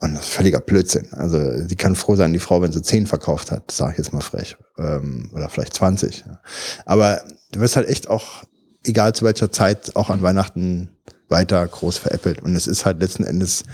Und 0.00 0.14
das 0.14 0.24
ist 0.24 0.34
völliger 0.34 0.60
Blödsinn. 0.60 1.08
Also 1.12 1.66
die 1.66 1.76
kann 1.76 1.96
froh 1.96 2.16
sein, 2.16 2.32
die 2.32 2.38
Frau, 2.38 2.60
wenn 2.60 2.72
sie 2.72 2.82
10 2.82 3.06
verkauft 3.06 3.50
hat, 3.50 3.70
sage 3.70 3.92
ich 3.92 3.98
jetzt 3.98 4.12
mal 4.12 4.20
frech. 4.20 4.56
Ähm, 4.78 5.30
oder 5.32 5.48
vielleicht 5.48 5.74
20. 5.74 6.24
Ja. 6.26 6.40
Aber 6.84 7.22
du 7.52 7.60
wirst 7.60 7.76
halt 7.76 7.88
echt 7.88 8.08
auch, 8.08 8.44
egal 8.84 9.14
zu 9.14 9.24
welcher 9.24 9.50
Zeit, 9.50 9.96
auch 9.96 10.10
an 10.10 10.20
Weihnachten 10.20 10.90
weiter 11.28 11.66
groß 11.66 11.98
veräppelt. 11.98 12.42
Und 12.42 12.54
es 12.54 12.66
ist 12.66 12.84
halt 12.84 13.00
letzten 13.00 13.24
Endes 13.24 13.64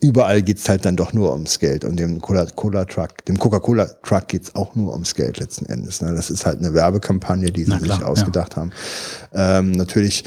überall 0.00 0.42
geht's 0.42 0.68
halt 0.68 0.84
dann 0.84 0.96
doch 0.96 1.12
nur 1.12 1.32
ums 1.32 1.58
Geld. 1.58 1.84
Und 1.84 1.96
dem 1.96 2.20
Cola-Cola-Truck, 2.20 3.24
dem 3.26 3.38
Coca-Cola-Truck 3.38 4.28
geht's 4.28 4.54
auch 4.54 4.74
nur 4.74 4.92
ums 4.92 5.14
Geld 5.14 5.38
letzten 5.38 5.66
Endes. 5.66 6.00
Ne? 6.00 6.14
Das 6.14 6.30
ist 6.30 6.46
halt 6.46 6.58
eine 6.58 6.72
Werbekampagne, 6.74 7.50
die 7.52 7.64
sie 7.64 7.76
klar, 7.78 7.96
sich 7.98 8.04
ausgedacht 8.04 8.56
haben. 8.56 8.70
Ähm, 9.32 9.72
natürlich, 9.72 10.24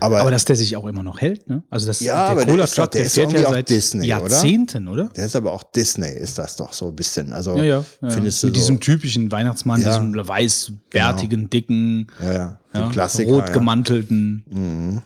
aber, 0.00 0.20
Aber 0.20 0.32
dass 0.32 0.44
der 0.44 0.56
sich 0.56 0.76
auch 0.76 0.86
immer 0.86 1.04
noch 1.04 1.20
hält, 1.20 1.48
ne? 1.48 1.62
Also 1.70 1.86
das, 1.86 2.00
Ja, 2.00 2.26
aber 2.26 2.44
der 2.44 2.52
Cola 2.52 2.64
ist 2.64 2.72
doch- 2.76 2.82
Truck, 2.84 2.90
der 2.90 3.00
der 3.02 3.06
ist 3.06 3.14
fährt 3.14 3.32
ja 3.32 3.46
auch 3.46 3.52
seit 3.52 3.68
Disney, 3.68 4.00
oder? 4.00 4.06
Jahrzehnten, 4.08 4.88
oder? 4.88 5.04
der 5.16 5.26
ist 5.26 5.36
aber 5.36 5.52
auch 5.52 5.62
Disney, 5.62 6.08
ist 6.12 6.38
das 6.38 6.56
doch 6.56 6.72
so 6.72 6.88
ein 6.88 6.96
bisschen. 6.96 7.32
Also 7.32 7.56
Ja, 7.56 7.62
ja. 7.62 7.84
ja. 8.00 8.10
findest 8.10 8.42
du 8.42 8.48
Mit 8.48 8.54
so, 8.56 8.60
diesem 8.60 8.80
typischen 8.80 9.30
Weihnachtsmann, 9.30 9.80
Ja. 9.80 9.90
diesem 10.00 10.14
weißbärtigen, 10.26 11.50
dicken, 11.50 12.08
ja, 12.20 12.32
ja, 12.32 12.58
ja, 12.74 12.84
rot 13.26 13.46
ja. 13.46 13.52
gemantelten. 13.52 14.44
Mhm. 14.50 15.02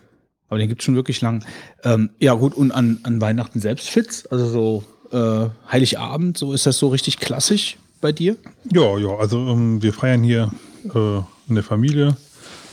Aber 0.49 0.59
den 0.59 0.69
gibt's 0.69 0.85
schon 0.85 0.95
wirklich 0.95 1.21
lang. 1.21 1.45
Ähm, 1.85 2.11
ja, 2.19 2.35
gut, 2.35 2.55
und 2.55 2.73
an, 2.73 3.01
an 3.03 3.21
Weihnachten 3.21 3.61
selbst 3.61 3.91
fitz, 3.91 4.27
also 4.31 4.47
so 4.47 4.85
äh, 5.17 5.49
Heiligabend, 5.71 6.39
so 6.39 6.53
ist 6.53 6.67
das 6.67 6.79
so 6.79 6.89
richtig 6.89 7.19
klassisch 7.19 7.77
bei 8.01 8.13
dir? 8.13 8.37
Ja, 8.73 8.97
ja, 8.99 9.17
also 9.17 9.39
ähm, 9.49 9.83
wir 9.83 9.93
feiern 9.93 10.23
hier 10.23 10.51
äh, 10.95 11.19
in 11.49 11.55
der 11.55 11.65
Familie. 11.65 12.17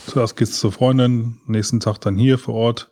Zuerst 0.06 0.36
geht's 0.36 0.58
zur 0.58 0.70
Freundin, 0.70 1.40
nächsten 1.46 1.80
Tag 1.80 2.00
dann 2.00 2.16
hier 2.16 2.38
vor 2.38 2.54
Ort. 2.54 2.90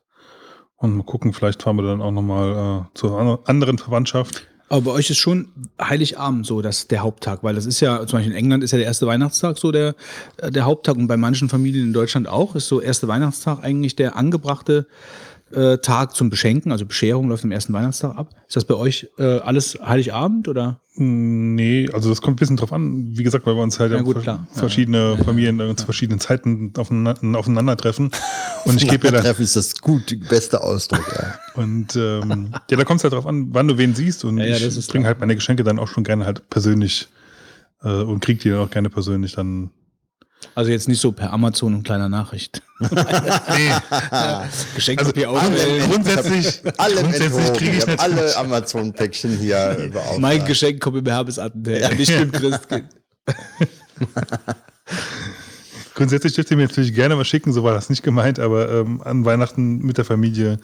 Und 0.77 0.97
mal 0.97 1.05
gucken, 1.05 1.33
vielleicht 1.33 1.62
fahren 1.62 1.77
wir 1.77 1.85
dann 1.85 2.03
auch 2.03 2.11
nochmal 2.11 2.87
äh, 2.93 2.99
zur 2.99 3.19
an- 3.21 3.39
anderen 3.45 3.79
Verwandtschaft. 3.79 4.49
Aber 4.73 4.81
bei 4.81 4.91
euch 4.93 5.11
ist 5.11 5.19
schon 5.19 5.49
Heiligabend 5.79 6.47
so, 6.47 6.62
dass 6.62 6.88
der 6.88 7.00
Haupttag, 7.00 7.45
weil 7.45 7.55
das 7.55 7.67
ist 7.67 7.81
ja, 7.81 8.07
zum 8.07 8.17
Beispiel 8.17 8.33
in 8.33 8.38
England 8.38 8.64
ist 8.64 8.71
ja 8.71 8.79
der 8.79 8.87
erste 8.87 9.07
Weihnachtstag 9.07 9.59
so 9.59 9.71
der, 9.71 9.95
äh, 10.38 10.50
der 10.50 10.64
Haupttag 10.64 10.97
und 10.97 11.09
bei 11.09 11.19
manchen 11.19 11.50
Familien 11.50 11.88
in 11.88 11.93
Deutschland 11.93 12.26
auch 12.26 12.55
ist 12.55 12.69
so 12.69 12.81
erste 12.81 13.07
Weihnachtstag 13.07 13.62
eigentlich 13.62 13.97
der 13.97 14.17
angebrachte 14.17 14.87
äh, 15.52 15.78
Tag 15.78 16.14
zum 16.14 16.30
Beschenken, 16.30 16.73
also 16.73 16.87
Bescherung 16.87 17.28
läuft 17.28 17.44
am 17.44 17.52
ersten 17.52 17.73
Weihnachtstag 17.73 18.16
ab. 18.16 18.30
Ist 18.47 18.56
das 18.56 18.64
bei 18.64 18.75
euch 18.75 19.09
äh, 19.18 19.38
alles 19.38 19.78
Heiligabend 19.85 20.49
oder? 20.49 20.80
Nee, 20.94 21.88
also 21.92 22.11
das 22.11 22.21
kommt 22.21 22.37
ein 22.37 22.40
bisschen 22.40 22.56
drauf 22.59 22.73
an. 22.73 23.16
Wie 23.16 23.23
gesagt, 23.23 23.47
weil 23.47 23.56
wir 23.56 23.62
uns 23.62 23.80
halt 23.80 23.92
Ja, 23.92 23.97
ja, 23.99 24.02
gut, 24.02 24.16
ver- 24.16 24.23
klar. 24.23 24.47
Ja, 24.52 24.59
verschiedene 24.59 25.16
Familien 25.25 25.59
äh, 25.59 25.75
zu 25.75 25.87
verschiedenen 25.87 26.21
Zeiten 26.21 26.73
aufeinander, 26.76 27.38
aufeinandertreffen. 27.38 28.11
Und 28.64 28.82
ich 28.82 28.88
gebe 28.88 29.06
ja 29.06 29.12
dann, 29.12 29.23
Treffen 29.23 29.42
ist 29.42 29.56
das 29.56 29.75
gut, 29.80 30.16
bester 30.28 30.62
Ausdruck. 30.62 31.04
Ja. 31.16 31.35
und 31.62 31.97
ähm, 31.97 32.50
ja, 32.71 32.76
da 32.76 32.85
kommt 32.85 32.99
es 33.00 33.04
halt 33.04 33.12
drauf 33.14 33.26
an, 33.26 33.49
wann 33.52 33.66
du 33.66 33.76
wen 33.76 33.94
siehst. 33.94 34.25
Und 34.25 34.38
Ja, 34.38 34.44
ja, 34.44 34.56
ich 34.56 34.87
bringe 34.87 35.06
halt 35.06 35.18
meine 35.18 35.35
Geschenke 35.35 35.64
dann 35.64 35.78
auch 35.80 35.88
schon 35.88 36.04
gerne 36.04 36.26
halt 36.26 36.49
persönlich 36.49 37.09
äh, 37.82 37.88
und 37.88 38.21
krieg 38.21 38.38
die 38.40 38.50
dann 38.50 38.61
auch 38.61 38.71
gerne 38.71 38.88
persönlich 38.90 39.35
dann. 39.35 39.71
Also 40.55 40.71
jetzt 40.71 40.89
nicht 40.89 41.01
so 41.01 41.13
per 41.13 41.33
Amazon 41.33 41.75
und 41.75 41.83
kleiner 41.83 42.09
Nachricht. 42.09 42.63
Nee, 42.81 42.91
Geschenkpapier 44.75 45.31
also 45.31 45.53
grundsätzlich, 45.89 46.61
Alle 46.77 46.97
grundsätzlich 46.97 47.33
enthoben. 47.33 47.57
kriege 47.57 47.77
ich 47.79 47.87
Ich 47.87 48.01
alle 48.01 48.37
Amazon-Päckchen 48.37 49.39
hier 49.39 49.89
beauftragt. 49.93 50.19
Mein 50.21 50.45
Geschenk 50.45 50.81
kommt 50.81 50.99
im 50.99 51.07
Herbesattentäter, 51.07 51.95
nicht 51.95 52.11
im 52.11 52.33
Christkind. 52.33 52.89
Grundsätzlich 55.95 56.33
dürft 56.33 56.51
ihr 56.51 56.57
mir 56.57 56.67
natürlich 56.67 56.95
gerne 56.95 57.19
was 57.19 57.29
schicken, 57.29 57.53
so 57.53 57.63
war 57.65 57.75
das 57.75 57.91
nicht 57.91 58.03
gemeint, 58.03 58.39
aber 58.39 58.71
ähm, 58.71 59.03
an 59.03 59.25
Weihnachten 59.25 59.79
mit 59.79 59.99
der 59.99 60.05
Familie 60.05 60.59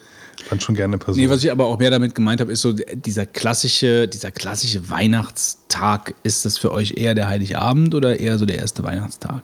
dann 0.49 0.61
schon 0.61 0.75
gerne 0.75 0.99
persönlich. 0.99 1.29
Nee, 1.29 1.35
was 1.35 1.45
ich 1.45 1.53
aber 1.53 1.67
auch 1.67 1.79
mehr 1.79 1.91
damit 1.91 2.15
gemeint 2.15 2.41
habe, 2.41 2.51
ist 2.51 2.63
so 2.63 2.73
dieser 2.73 3.27
klassische, 3.27 4.09
dieser 4.09 4.31
klassische 4.31 4.89
Weihnachtstag. 4.89 6.15
Ist 6.23 6.45
das 6.45 6.57
für 6.57 6.73
euch 6.73 6.95
eher 6.97 7.15
der 7.15 7.29
Heiligabend 7.29 7.95
oder 7.95 8.19
eher 8.19 8.39
so 8.39 8.47
der 8.47 8.59
erste 8.59 8.83
Weihnachtstag? 8.85 9.43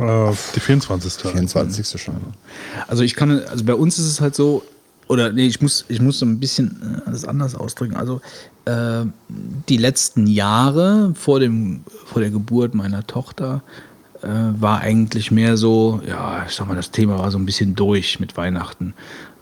Äh, 0.00 0.34
die 0.54 0.60
24. 0.60 1.14
24. 1.14 2.00
schon. 2.00 2.14
Also 2.88 3.02
ich 3.02 3.14
kann, 3.14 3.42
also 3.50 3.64
bei 3.64 3.74
uns 3.74 3.98
ist 3.98 4.06
es 4.06 4.20
halt 4.20 4.34
so, 4.34 4.64
oder 5.08 5.32
nee, 5.32 5.46
ich 5.46 5.60
muss, 5.60 5.84
ich 5.88 6.00
muss 6.00 6.18
so 6.18 6.26
ein 6.26 6.40
bisschen 6.40 7.02
äh, 7.06 7.10
das 7.10 7.24
anders 7.24 7.54
ausdrücken. 7.54 7.96
Also 7.96 8.20
äh, 8.64 9.04
die 9.68 9.76
letzten 9.76 10.26
Jahre 10.26 11.12
vor 11.14 11.40
dem, 11.40 11.84
vor 12.06 12.20
der 12.20 12.30
Geburt 12.30 12.74
meiner 12.74 13.06
Tochter 13.06 13.62
äh, 14.22 14.28
war 14.28 14.80
eigentlich 14.80 15.30
mehr 15.30 15.56
so, 15.56 16.00
ja, 16.06 16.44
ich 16.46 16.54
sag 16.54 16.66
mal, 16.66 16.76
das 16.76 16.90
Thema 16.90 17.18
war 17.18 17.30
so 17.30 17.38
ein 17.38 17.46
bisschen 17.46 17.74
durch 17.74 18.20
mit 18.20 18.36
Weihnachten. 18.36 18.94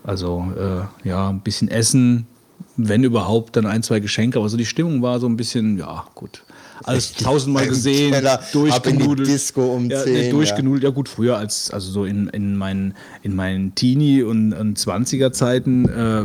Also 0.04 0.52
äh, 0.58 1.08
ja, 1.08 1.28
ein 1.28 1.40
bisschen 1.40 1.68
Essen, 1.68 2.26
wenn 2.76 3.04
überhaupt, 3.04 3.56
dann 3.56 3.66
ein, 3.66 3.82
zwei 3.82 4.00
Geschenke, 4.00 4.38
aber 4.38 4.48
so 4.48 4.56
die 4.56 4.66
Stimmung 4.66 5.02
war 5.02 5.20
so 5.20 5.28
ein 5.28 5.36
bisschen, 5.36 5.78
ja, 5.78 6.04
gut. 6.14 6.42
Alles 6.84 7.12
tausendmal 7.12 7.66
gesehen, 7.66 8.14
die 8.14 8.52
durchgenudelt. 8.52 9.28
Disco 9.28 9.74
um 9.74 9.90
ja, 9.90 10.02
10, 10.02 10.12
nee, 10.12 10.24
ja. 10.26 10.30
durchgenudelt. 10.30 10.84
Ja 10.84 10.90
gut, 10.90 11.08
früher 11.08 11.36
als, 11.36 11.70
also 11.70 11.90
so 11.90 12.04
in, 12.04 12.28
in 12.28 12.56
meinen, 12.56 12.94
in 13.22 13.34
meinen 13.34 13.74
Teenie- 13.74 14.22
und, 14.22 14.52
und 14.52 14.78
20er-Zeiten 14.78 15.88
äh, 15.88 16.24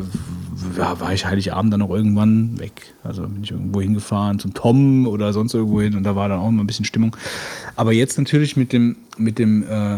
ja, 0.78 1.00
war 1.00 1.14
ich 1.14 1.26
Heiligabend 1.26 1.74
dann 1.74 1.82
auch 1.82 1.92
irgendwann 1.92 2.60
weg. 2.60 2.94
Also 3.04 3.24
bin 3.24 3.44
ich 3.44 3.52
irgendwo 3.52 3.82
hingefahren 3.82 4.40
zum 4.40 4.54
Tom 4.54 5.08
oder 5.08 5.34
sonst 5.34 5.54
irgendwo 5.54 5.82
hin 5.82 5.96
und 5.96 6.04
da 6.04 6.16
war 6.16 6.30
dann 6.30 6.40
auch 6.40 6.50
immer 6.50 6.64
ein 6.64 6.68
bisschen 6.68 6.86
Stimmung. 6.86 7.16
Aber 7.76 7.94
jetzt 7.94 8.18
natürlich 8.18 8.58
mit 8.58 8.74
dem, 8.74 8.98
mit 9.18 9.40
dem, 9.40 9.64
äh, 9.64 9.98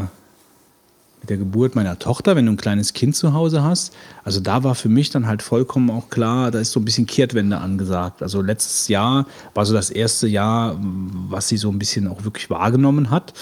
mit 1.21 1.29
der 1.29 1.37
Geburt 1.37 1.75
meiner 1.75 1.99
Tochter, 1.99 2.35
wenn 2.35 2.45
du 2.45 2.53
ein 2.53 2.57
kleines 2.57 2.93
Kind 2.93 3.15
zu 3.15 3.33
Hause 3.33 3.63
hast, 3.63 3.93
also 4.23 4.39
da 4.39 4.63
war 4.63 4.75
für 4.75 4.89
mich 4.89 5.09
dann 5.09 5.27
halt 5.27 5.41
vollkommen 5.41 5.89
auch 5.89 6.09
klar, 6.09 6.51
da 6.51 6.59
ist 6.59 6.71
so 6.71 6.79
ein 6.79 6.85
bisschen 6.85 7.05
Kehrtwende 7.05 7.57
angesagt. 7.57 8.21
Also 8.21 8.41
letztes 8.41 8.87
Jahr 8.87 9.25
war 9.53 9.65
so 9.65 9.73
das 9.73 9.89
erste 9.89 10.27
Jahr, 10.27 10.77
was 10.79 11.47
sie 11.47 11.57
so 11.57 11.69
ein 11.69 11.79
bisschen 11.79 12.07
auch 12.07 12.23
wirklich 12.23 12.49
wahrgenommen 12.49 13.09
hat 13.09 13.33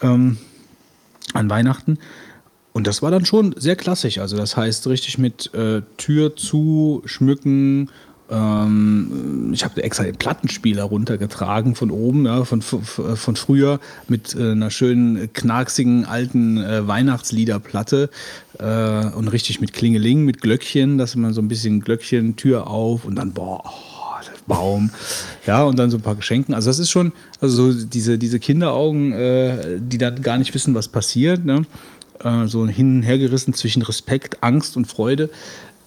ähm, 0.00 0.38
an 1.32 1.48
Weihnachten. 1.48 1.98
Und 2.72 2.86
das 2.86 3.02
war 3.02 3.10
dann 3.10 3.26
schon 3.26 3.54
sehr 3.58 3.76
klassisch. 3.76 4.18
Also 4.18 4.36
das 4.36 4.56
heißt 4.56 4.86
richtig 4.86 5.18
mit 5.18 5.52
äh, 5.54 5.82
Tür 5.98 6.36
zu, 6.36 7.02
schmücken. 7.04 7.90
Ähm, 8.32 9.50
ich 9.52 9.64
habe 9.64 9.82
extra 9.82 10.04
den 10.04 10.16
Plattenspieler 10.16 10.84
runtergetragen 10.84 11.74
von 11.74 11.90
oben, 11.90 12.24
ja, 12.24 12.44
von, 12.44 12.62
von, 12.62 13.36
früher 13.36 13.78
mit 14.08 14.34
äh, 14.34 14.52
einer 14.52 14.70
schönen 14.70 15.32
knarksigen 15.32 16.06
alten 16.06 16.56
äh, 16.56 16.88
Weihnachtsliederplatte 16.88 18.08
äh, 18.58 19.06
und 19.14 19.28
richtig 19.28 19.60
mit 19.60 19.74
Klingeling, 19.74 20.24
mit 20.24 20.40
Glöckchen, 20.40 20.96
dass 20.96 21.14
man 21.14 21.34
so 21.34 21.42
ein 21.42 21.48
bisschen 21.48 21.80
Glöckchen, 21.80 22.36
Tür 22.36 22.68
auf 22.68 23.04
und 23.04 23.16
dann 23.16 23.32
boah. 23.32 23.62
Oh, 23.64 23.92
Baum, 24.46 24.90
ja, 25.46 25.62
und 25.62 25.78
dann 25.78 25.90
so 25.90 25.98
ein 25.98 26.02
paar 26.02 26.16
Geschenken. 26.16 26.52
Also 26.52 26.68
das 26.68 26.80
ist 26.80 26.90
schon, 26.90 27.12
also 27.40 27.72
so 27.72 27.86
diese, 27.86 28.18
diese 28.18 28.40
Kinderaugen, 28.40 29.12
äh, 29.12 29.78
die 29.78 29.98
dann 29.98 30.20
gar 30.20 30.36
nicht 30.36 30.52
wissen, 30.52 30.74
was 30.74 30.88
passiert, 30.88 31.44
ne? 31.44 31.64
äh, 32.24 32.46
so 32.46 32.66
hin 32.66 32.96
und 32.96 33.02
her 33.02 33.18
gerissen 33.18 33.54
zwischen 33.54 33.82
Respekt, 33.82 34.42
Angst 34.42 34.76
und 34.76 34.86
Freude. 34.86 35.30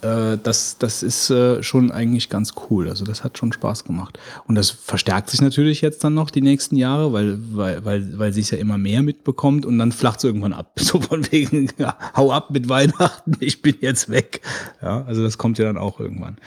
Äh, 0.05 0.37
das, 0.41 0.77
das 0.77 1.01
ist 1.01 1.29
äh, 1.31 1.63
schon 1.63 1.91
eigentlich 1.91 2.29
ganz 2.29 2.53
cool. 2.69 2.89
Also 2.89 3.05
das 3.05 3.23
hat 3.23 3.37
schon 3.37 3.51
Spaß 3.51 3.85
gemacht. 3.85 4.19
Und 4.45 4.55
das 4.55 4.69
verstärkt 4.69 5.29
sich 5.29 5.41
natürlich 5.41 5.81
jetzt 5.81 6.03
dann 6.03 6.13
noch 6.13 6.29
die 6.29 6.41
nächsten 6.41 6.75
Jahre, 6.75 7.11
weil, 7.11 7.37
weil, 7.51 7.83
weil, 7.83 8.19
weil 8.19 8.33
sie 8.33 8.41
es 8.41 8.51
ja 8.51 8.57
immer 8.57 8.77
mehr 8.77 9.01
mitbekommt 9.01 9.65
und 9.65 9.79
dann 9.79 9.91
flacht 9.91 10.19
es 10.19 10.25
irgendwann 10.25 10.53
ab. 10.53 10.73
So 10.85 11.01
von 11.01 11.29
wegen, 11.31 11.69
ja, 11.79 11.97
hau 12.15 12.31
ab 12.31 12.51
mit 12.51 12.69
Weihnachten, 12.69 13.37
ich 13.39 13.63
bin 13.63 13.75
jetzt 13.81 14.09
weg. 14.09 14.41
Ja, 14.83 15.03
also 15.05 15.23
das 15.23 15.39
kommt 15.39 15.57
ja 15.57 15.65
dann 15.65 15.77
auch 15.77 15.99
irgendwann. 15.99 16.37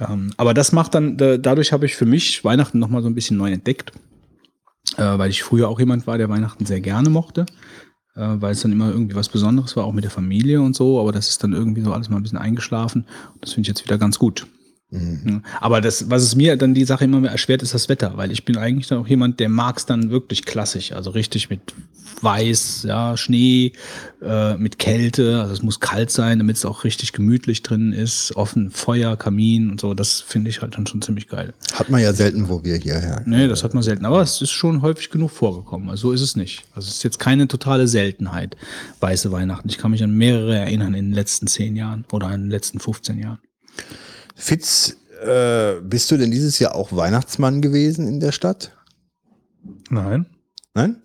Ähm, 0.00 0.32
aber 0.36 0.54
das 0.54 0.72
macht 0.72 0.94
dann, 0.96 1.16
da, 1.16 1.36
dadurch 1.36 1.72
habe 1.72 1.86
ich 1.86 1.94
für 1.94 2.04
mich 2.04 2.44
Weihnachten 2.44 2.80
nochmal 2.80 3.02
so 3.02 3.08
ein 3.08 3.14
bisschen 3.14 3.36
neu 3.36 3.52
entdeckt, 3.52 3.92
äh, 4.96 5.02
weil 5.18 5.30
ich 5.30 5.44
früher 5.44 5.68
auch 5.68 5.78
jemand 5.78 6.08
war, 6.08 6.18
der 6.18 6.28
Weihnachten 6.28 6.66
sehr 6.66 6.80
gerne 6.80 7.10
mochte, 7.10 7.46
äh, 8.16 8.36
weil 8.40 8.52
es 8.52 8.62
dann 8.62 8.72
immer 8.72 8.90
irgendwie 8.90 9.16
was 9.16 9.28
Besonderes 9.28 9.76
war, 9.76 9.84
auch 9.84 9.92
mit 9.92 10.04
der 10.04 10.10
Familie 10.10 10.60
und 10.60 10.74
so, 10.74 11.00
aber 11.00 11.12
das 11.12 11.28
ist 11.28 11.42
dann 11.42 11.52
irgendwie 11.52 11.82
so 11.82 11.92
alles 11.92 12.08
mal 12.08 12.16
ein 12.16 12.22
bisschen 12.22 12.38
eingeschlafen 12.38 13.06
und 13.34 13.42
das 13.44 13.52
finde 13.52 13.62
ich 13.62 13.68
jetzt 13.68 13.84
wieder 13.84 13.98
ganz 13.98 14.18
gut. 14.18 14.46
Ja. 14.90 15.40
Aber 15.60 15.80
das, 15.80 16.10
was 16.10 16.22
es 16.22 16.34
mir 16.34 16.56
dann 16.56 16.74
die 16.74 16.84
Sache 16.84 17.04
immer 17.04 17.20
mehr 17.20 17.30
erschwert, 17.30 17.62
ist 17.62 17.74
das 17.74 17.88
Wetter, 17.88 18.16
weil 18.16 18.32
ich 18.32 18.44
bin 18.44 18.56
eigentlich 18.56 18.88
dann 18.88 18.98
auch 18.98 19.06
jemand, 19.06 19.38
der 19.38 19.48
mag 19.48 19.78
es 19.78 19.86
dann 19.86 20.10
wirklich 20.10 20.44
klassisch, 20.44 20.92
also 20.92 21.10
richtig 21.10 21.50
mit 21.50 21.60
Weiß, 22.22 22.82
ja, 22.86 23.16
Schnee, 23.16 23.72
äh, 24.20 24.56
mit 24.56 24.78
Kälte, 24.78 25.40
also 25.40 25.54
es 25.54 25.62
muss 25.62 25.80
kalt 25.80 26.10
sein, 26.10 26.38
damit 26.38 26.56
es 26.56 26.66
auch 26.66 26.84
richtig 26.84 27.12
gemütlich 27.12 27.62
drin 27.62 27.92
ist, 27.92 28.36
offen 28.36 28.70
Feuer, 28.70 29.16
Kamin 29.16 29.70
und 29.70 29.80
so, 29.80 29.94
das 29.94 30.20
finde 30.20 30.50
ich 30.50 30.60
halt 30.60 30.76
dann 30.76 30.86
schon 30.86 31.00
ziemlich 31.00 31.28
geil. 31.28 31.54
Hat 31.72 31.88
man 31.88 32.02
ja 32.02 32.12
selten, 32.12 32.48
wo 32.48 32.62
wir 32.62 32.76
hierher. 32.76 33.22
Nee, 33.24 33.48
das 33.48 33.64
hat 33.64 33.72
man 33.72 33.82
selten, 33.82 34.04
aber 34.04 34.20
es 34.20 34.42
ist 34.42 34.50
schon 34.50 34.82
häufig 34.82 35.08
genug 35.08 35.30
vorgekommen, 35.30 35.88
also 35.88 36.08
so 36.08 36.12
ist 36.12 36.20
es 36.20 36.36
nicht. 36.36 36.64
Also 36.74 36.88
es 36.88 36.96
ist 36.96 37.04
jetzt 37.04 37.18
keine 37.18 37.48
totale 37.48 37.88
Seltenheit, 37.88 38.56
weiße 38.98 39.32
Weihnachten. 39.32 39.68
Ich 39.68 39.78
kann 39.78 39.92
mich 39.92 40.02
an 40.02 40.14
mehrere 40.14 40.58
erinnern 40.58 40.94
in 40.94 41.06
den 41.06 41.14
letzten 41.14 41.46
zehn 41.46 41.76
Jahren 41.76 42.04
oder 42.12 42.34
in 42.34 42.42
den 42.42 42.50
letzten 42.50 42.80
15 42.80 43.18
Jahren. 43.18 43.38
Fitz, 44.40 44.96
äh, 45.22 45.74
bist 45.82 46.10
du 46.10 46.16
denn 46.16 46.30
dieses 46.30 46.58
Jahr 46.58 46.74
auch 46.74 46.92
Weihnachtsmann 46.96 47.60
gewesen 47.60 48.08
in 48.08 48.20
der 48.20 48.32
Stadt? 48.32 48.72
Nein. 49.90 50.26
Nein? 50.74 51.02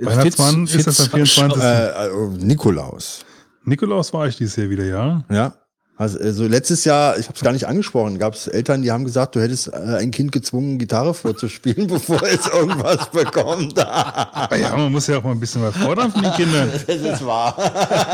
Weihnachtsmann 0.00 0.66
Fitz- 0.66 0.86
ist 0.86 0.86
das 0.86 1.12
am 1.12 1.20
Fitz- 1.20 1.32
24. 1.34 1.62
Äh, 1.62 2.06
äh, 2.08 2.28
Nikolaus. 2.44 3.24
Nikolaus 3.64 4.12
war 4.12 4.26
ich 4.26 4.36
dieses 4.36 4.56
Jahr 4.56 4.70
wieder, 4.70 4.84
ja. 4.84 5.24
Ja. 5.30 5.54
Also, 5.98 6.20
also 6.20 6.46
letztes 6.46 6.84
Jahr, 6.84 7.18
ich 7.18 7.26
habe 7.26 7.34
es 7.34 7.42
gar 7.42 7.52
nicht 7.52 7.66
angesprochen, 7.66 8.20
gab 8.20 8.34
es 8.34 8.46
Eltern, 8.46 8.82
die 8.82 8.92
haben 8.92 9.04
gesagt, 9.04 9.34
du 9.34 9.40
hättest 9.40 9.66
äh, 9.66 9.96
ein 9.98 10.12
Kind 10.12 10.30
gezwungen, 10.30 10.78
Gitarre 10.78 11.12
vorzuspielen, 11.12 11.86
bevor 11.88 12.22
es 12.22 12.46
irgendwas 12.46 13.10
bekommt. 13.10 13.76
Ah 13.78 14.48
ja, 14.56 14.76
man 14.76 14.92
muss 14.92 15.08
ja 15.08 15.18
auch 15.18 15.24
mal 15.24 15.32
ein 15.32 15.40
bisschen 15.40 15.60
was 15.62 15.76
fordern 15.76 16.12
von 16.12 16.22
den 16.22 16.32
Kindern. 16.34 16.70
das 16.86 16.96
ist 16.96 17.26
wahr. 17.26 17.56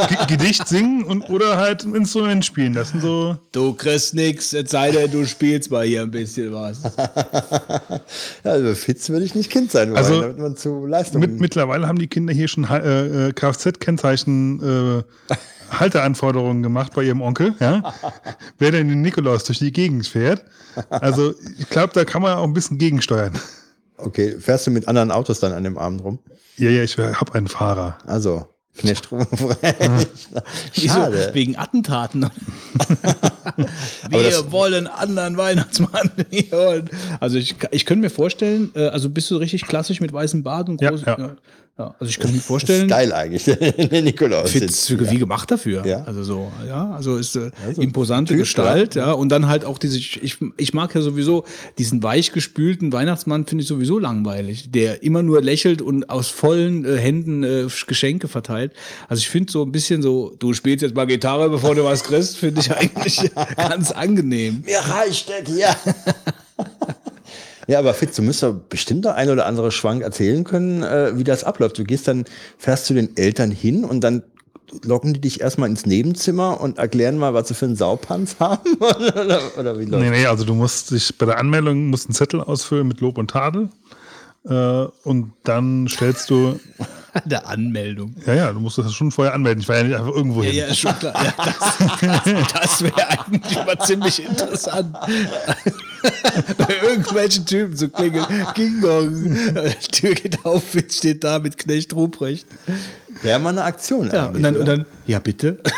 G 0.08 0.34
Gedicht 0.34 0.66
singen 0.66 1.04
und 1.04 1.28
oder 1.28 1.58
halt 1.58 1.84
ein 1.84 1.94
Instrument 1.94 2.42
spielen. 2.46 2.72
Das 2.72 2.88
sind 2.88 3.02
so. 3.02 3.36
Du 3.52 3.74
kriegst 3.74 4.14
nix, 4.14 4.54
es 4.54 4.70
sei 4.70 4.90
denn, 4.90 5.10
du 5.10 5.26
spielst 5.26 5.70
mal 5.70 5.84
hier 5.84 6.02
ein 6.02 6.10
bisschen 6.10 6.54
was. 6.54 6.80
Ja, 8.44 8.50
also 8.50 8.74
Fitz 8.74 9.10
würde 9.10 9.26
ich 9.26 9.34
nicht 9.34 9.50
Kind 9.50 9.70
sein 9.70 9.88
wollen, 9.90 9.98
Also, 9.98 10.20
damit 10.22 10.38
man 10.38 10.56
zu 10.56 10.86
Leistung 10.86 11.20
Mit, 11.20 11.38
mittlerweile 11.38 11.86
haben 11.86 11.98
die 11.98 12.08
Kinder 12.08 12.32
hier 12.32 12.48
schon 12.48 12.64
äh, 12.64 13.28
äh, 13.28 13.32
Kfz-Kennzeichen 13.32 15.02
äh, 15.30 15.34
Halteanforderungen 15.80 16.62
gemacht 16.62 16.92
bei 16.94 17.02
ihrem 17.02 17.20
Onkel, 17.20 17.54
ja. 17.60 17.94
Wer 18.58 18.72
denn 18.72 18.88
den 18.88 19.02
Nikolaus 19.02 19.44
durch 19.44 19.58
die 19.58 19.72
Gegend 19.72 20.06
fährt. 20.06 20.44
Also 20.88 21.34
ich 21.58 21.68
glaube, 21.68 21.92
da 21.92 22.04
kann 22.04 22.22
man 22.22 22.36
auch 22.36 22.44
ein 22.44 22.52
bisschen 22.52 22.78
gegensteuern. 22.78 23.32
Okay, 23.96 24.36
fährst 24.38 24.66
du 24.66 24.70
mit 24.70 24.88
anderen 24.88 25.10
Autos 25.10 25.40
dann 25.40 25.52
an 25.52 25.64
dem 25.64 25.78
Abend 25.78 26.02
rum? 26.02 26.18
Ja, 26.56 26.70
ja, 26.70 26.82
ich 26.82 26.98
habe 26.98 27.34
einen 27.34 27.48
Fahrer. 27.48 27.98
Also, 28.06 28.46
Knecht? 28.76 29.08
Schade. 30.72 31.30
Wegen 31.32 31.56
Attentaten. 31.56 32.28
Wir 34.10 34.52
wollen 34.52 34.88
anderen 34.88 35.36
Weihnachtsmann. 35.36 36.10
Also 37.20 37.38
ich, 37.38 37.54
ich 37.70 37.86
könnte 37.86 38.02
mir 38.02 38.10
vorstellen, 38.10 38.72
äh, 38.74 38.88
also 38.88 39.10
bist 39.10 39.30
du 39.30 39.36
richtig 39.36 39.66
klassisch 39.66 40.00
mit 40.00 40.12
weißem 40.12 40.42
Bart 40.42 40.68
und 40.68 40.80
Ja, 40.80 40.90
großen, 40.90 41.06
ja. 41.06 41.18
ja. 41.18 41.36
Ja, 41.76 41.92
also 41.98 42.08
ich 42.08 42.20
könnte 42.20 42.36
mir 42.36 42.40
vorstellen, 42.40 42.86
Geil 42.86 43.12
eigentlich, 43.12 43.44
der 43.46 44.02
Nikolaus. 44.02 44.52
Fitz 44.52 44.86
sitzt. 44.86 45.10
wie 45.10 45.18
gemacht 45.18 45.50
dafür. 45.50 45.84
Ja. 45.84 46.04
Also 46.04 46.22
so, 46.22 46.52
ja, 46.68 46.92
also 46.92 47.16
ist 47.16 47.34
äh, 47.34 47.50
Also, 47.66 47.82
imposante 47.82 48.34
Typ, 48.34 48.42
Gestalt, 48.42 48.94
ja. 48.94 49.10
Und 49.10 49.30
dann 49.30 49.48
halt 49.48 49.64
auch 49.64 49.78
diese, 49.78 49.98
ich, 49.98 50.38
ich 50.56 50.72
mag 50.72 50.94
ja 50.94 51.00
sowieso 51.02 51.44
diesen 51.76 52.00
weichgespülten 52.00 52.92
Weihnachtsmann, 52.92 53.46
finde 53.46 53.62
ich 53.62 53.68
sowieso 53.68 53.98
langweilig, 53.98 54.70
der 54.70 55.02
immer 55.02 55.24
nur 55.24 55.42
lächelt 55.42 55.82
und 55.82 56.10
aus 56.10 56.28
vollen 56.28 56.84
äh, 56.84 56.96
Händen 56.96 57.42
äh, 57.42 57.66
Geschenke 57.88 58.28
verteilt. 58.28 58.72
Also 59.08 59.22
ich 59.22 59.28
finde 59.28 59.50
so 59.50 59.64
ein 59.64 59.72
bisschen 59.72 60.00
so, 60.00 60.32
du 60.38 60.52
spielst 60.52 60.82
jetzt 60.82 60.94
mal 60.94 61.08
Gitarre, 61.08 61.50
bevor 61.50 61.74
du 61.74 61.82
was 61.82 62.04
kriegst, 62.04 62.36
finde 62.36 62.60
ich 62.60 62.70
eigentlich 62.76 63.32
ganz 63.56 63.90
angenehm. 63.90 64.62
Mir 64.64 64.78
reicht 64.78 65.28
das 65.28 65.52
hier. 65.52 65.74
Ja, 67.66 67.78
aber 67.78 67.94
Fitz, 67.94 68.16
du 68.16 68.22
müsst 68.22 68.42
doch 68.42 68.52
bestimmt 68.54 69.04
der 69.04 69.14
ein 69.14 69.30
oder 69.30 69.46
andere 69.46 69.70
Schwank 69.72 70.02
erzählen 70.02 70.44
können, 70.44 70.82
äh, 70.82 71.16
wie 71.16 71.24
das 71.24 71.44
abläuft. 71.44 71.78
Du 71.78 71.84
gehst 71.84 72.06
dann, 72.08 72.24
fährst 72.58 72.86
zu 72.86 72.94
den 72.94 73.16
Eltern 73.16 73.50
hin 73.50 73.84
und 73.84 74.02
dann 74.02 74.22
locken 74.82 75.14
die 75.14 75.20
dich 75.20 75.40
erstmal 75.40 75.68
ins 75.68 75.86
Nebenzimmer 75.86 76.60
und 76.60 76.78
erklären 76.78 77.16
mal, 77.16 77.32
was 77.32 77.48
sie 77.48 77.54
für 77.54 77.66
einen 77.66 77.76
Saupanz 77.76 78.36
haben? 78.40 78.74
oder, 78.78 79.40
oder 79.58 79.78
wie 79.78 79.84
läuft 79.84 80.02
Nee, 80.02 80.10
nee, 80.10 80.26
also 80.26 80.44
du 80.44 80.54
musst 80.54 80.90
dich 80.90 81.16
bei 81.16 81.26
der 81.26 81.38
Anmeldung 81.38 81.86
musst 81.88 82.06
einen 82.08 82.14
Zettel 82.14 82.40
ausfüllen 82.40 82.88
mit 82.88 83.00
Lob 83.00 83.16
und 83.18 83.30
Tadel. 83.30 83.68
Äh, 84.46 84.86
und 85.04 85.32
dann 85.44 85.86
stellst 85.88 86.28
du, 86.30 86.58
Der 87.24 87.46
Anmeldung. 87.46 88.16
ja, 88.26 88.34
ja, 88.34 88.52
du 88.52 88.58
musst 88.58 88.76
das 88.76 88.92
schon 88.92 89.12
vorher 89.12 89.32
anmelden. 89.34 89.62
Ich 89.62 89.68
war 89.68 89.76
ja 89.76 89.84
nicht 89.84 89.94
einfach 89.96 90.12
irgendwo 90.12 90.42
Ja, 90.42 90.50
hin. 90.50 90.64
ja, 90.68 90.74
schon 90.74 90.98
klar. 90.98 91.14
Ja, 91.24 91.32
das 91.44 92.52
das 92.52 92.82
wäre 92.82 93.08
eigentlich 93.08 93.56
mal 93.64 93.78
ziemlich 93.78 94.22
interessant. 94.26 94.96
Bei 96.58 96.76
irgendwelchen 96.82 97.46
Typen 97.46 97.76
so 97.76 97.88
klingeln. 97.88 98.26
Ging 98.54 98.80
Gong. 98.80 99.36
Tür 99.92 100.14
geht 100.14 100.44
auf, 100.44 100.62
steht 100.90 101.24
da 101.24 101.38
mit 101.38 101.56
Knecht 101.58 101.94
Ruprecht. 101.94 102.46
Wäre 103.22 103.38
mal 103.38 103.50
eine 103.50 103.64
Aktion. 103.64 104.10
Ja, 104.12 104.26
und 104.26 104.42
dann, 104.42 104.56
und 104.56 104.66
dann 104.66 104.86
ja 105.06 105.18
bitte. 105.18 105.58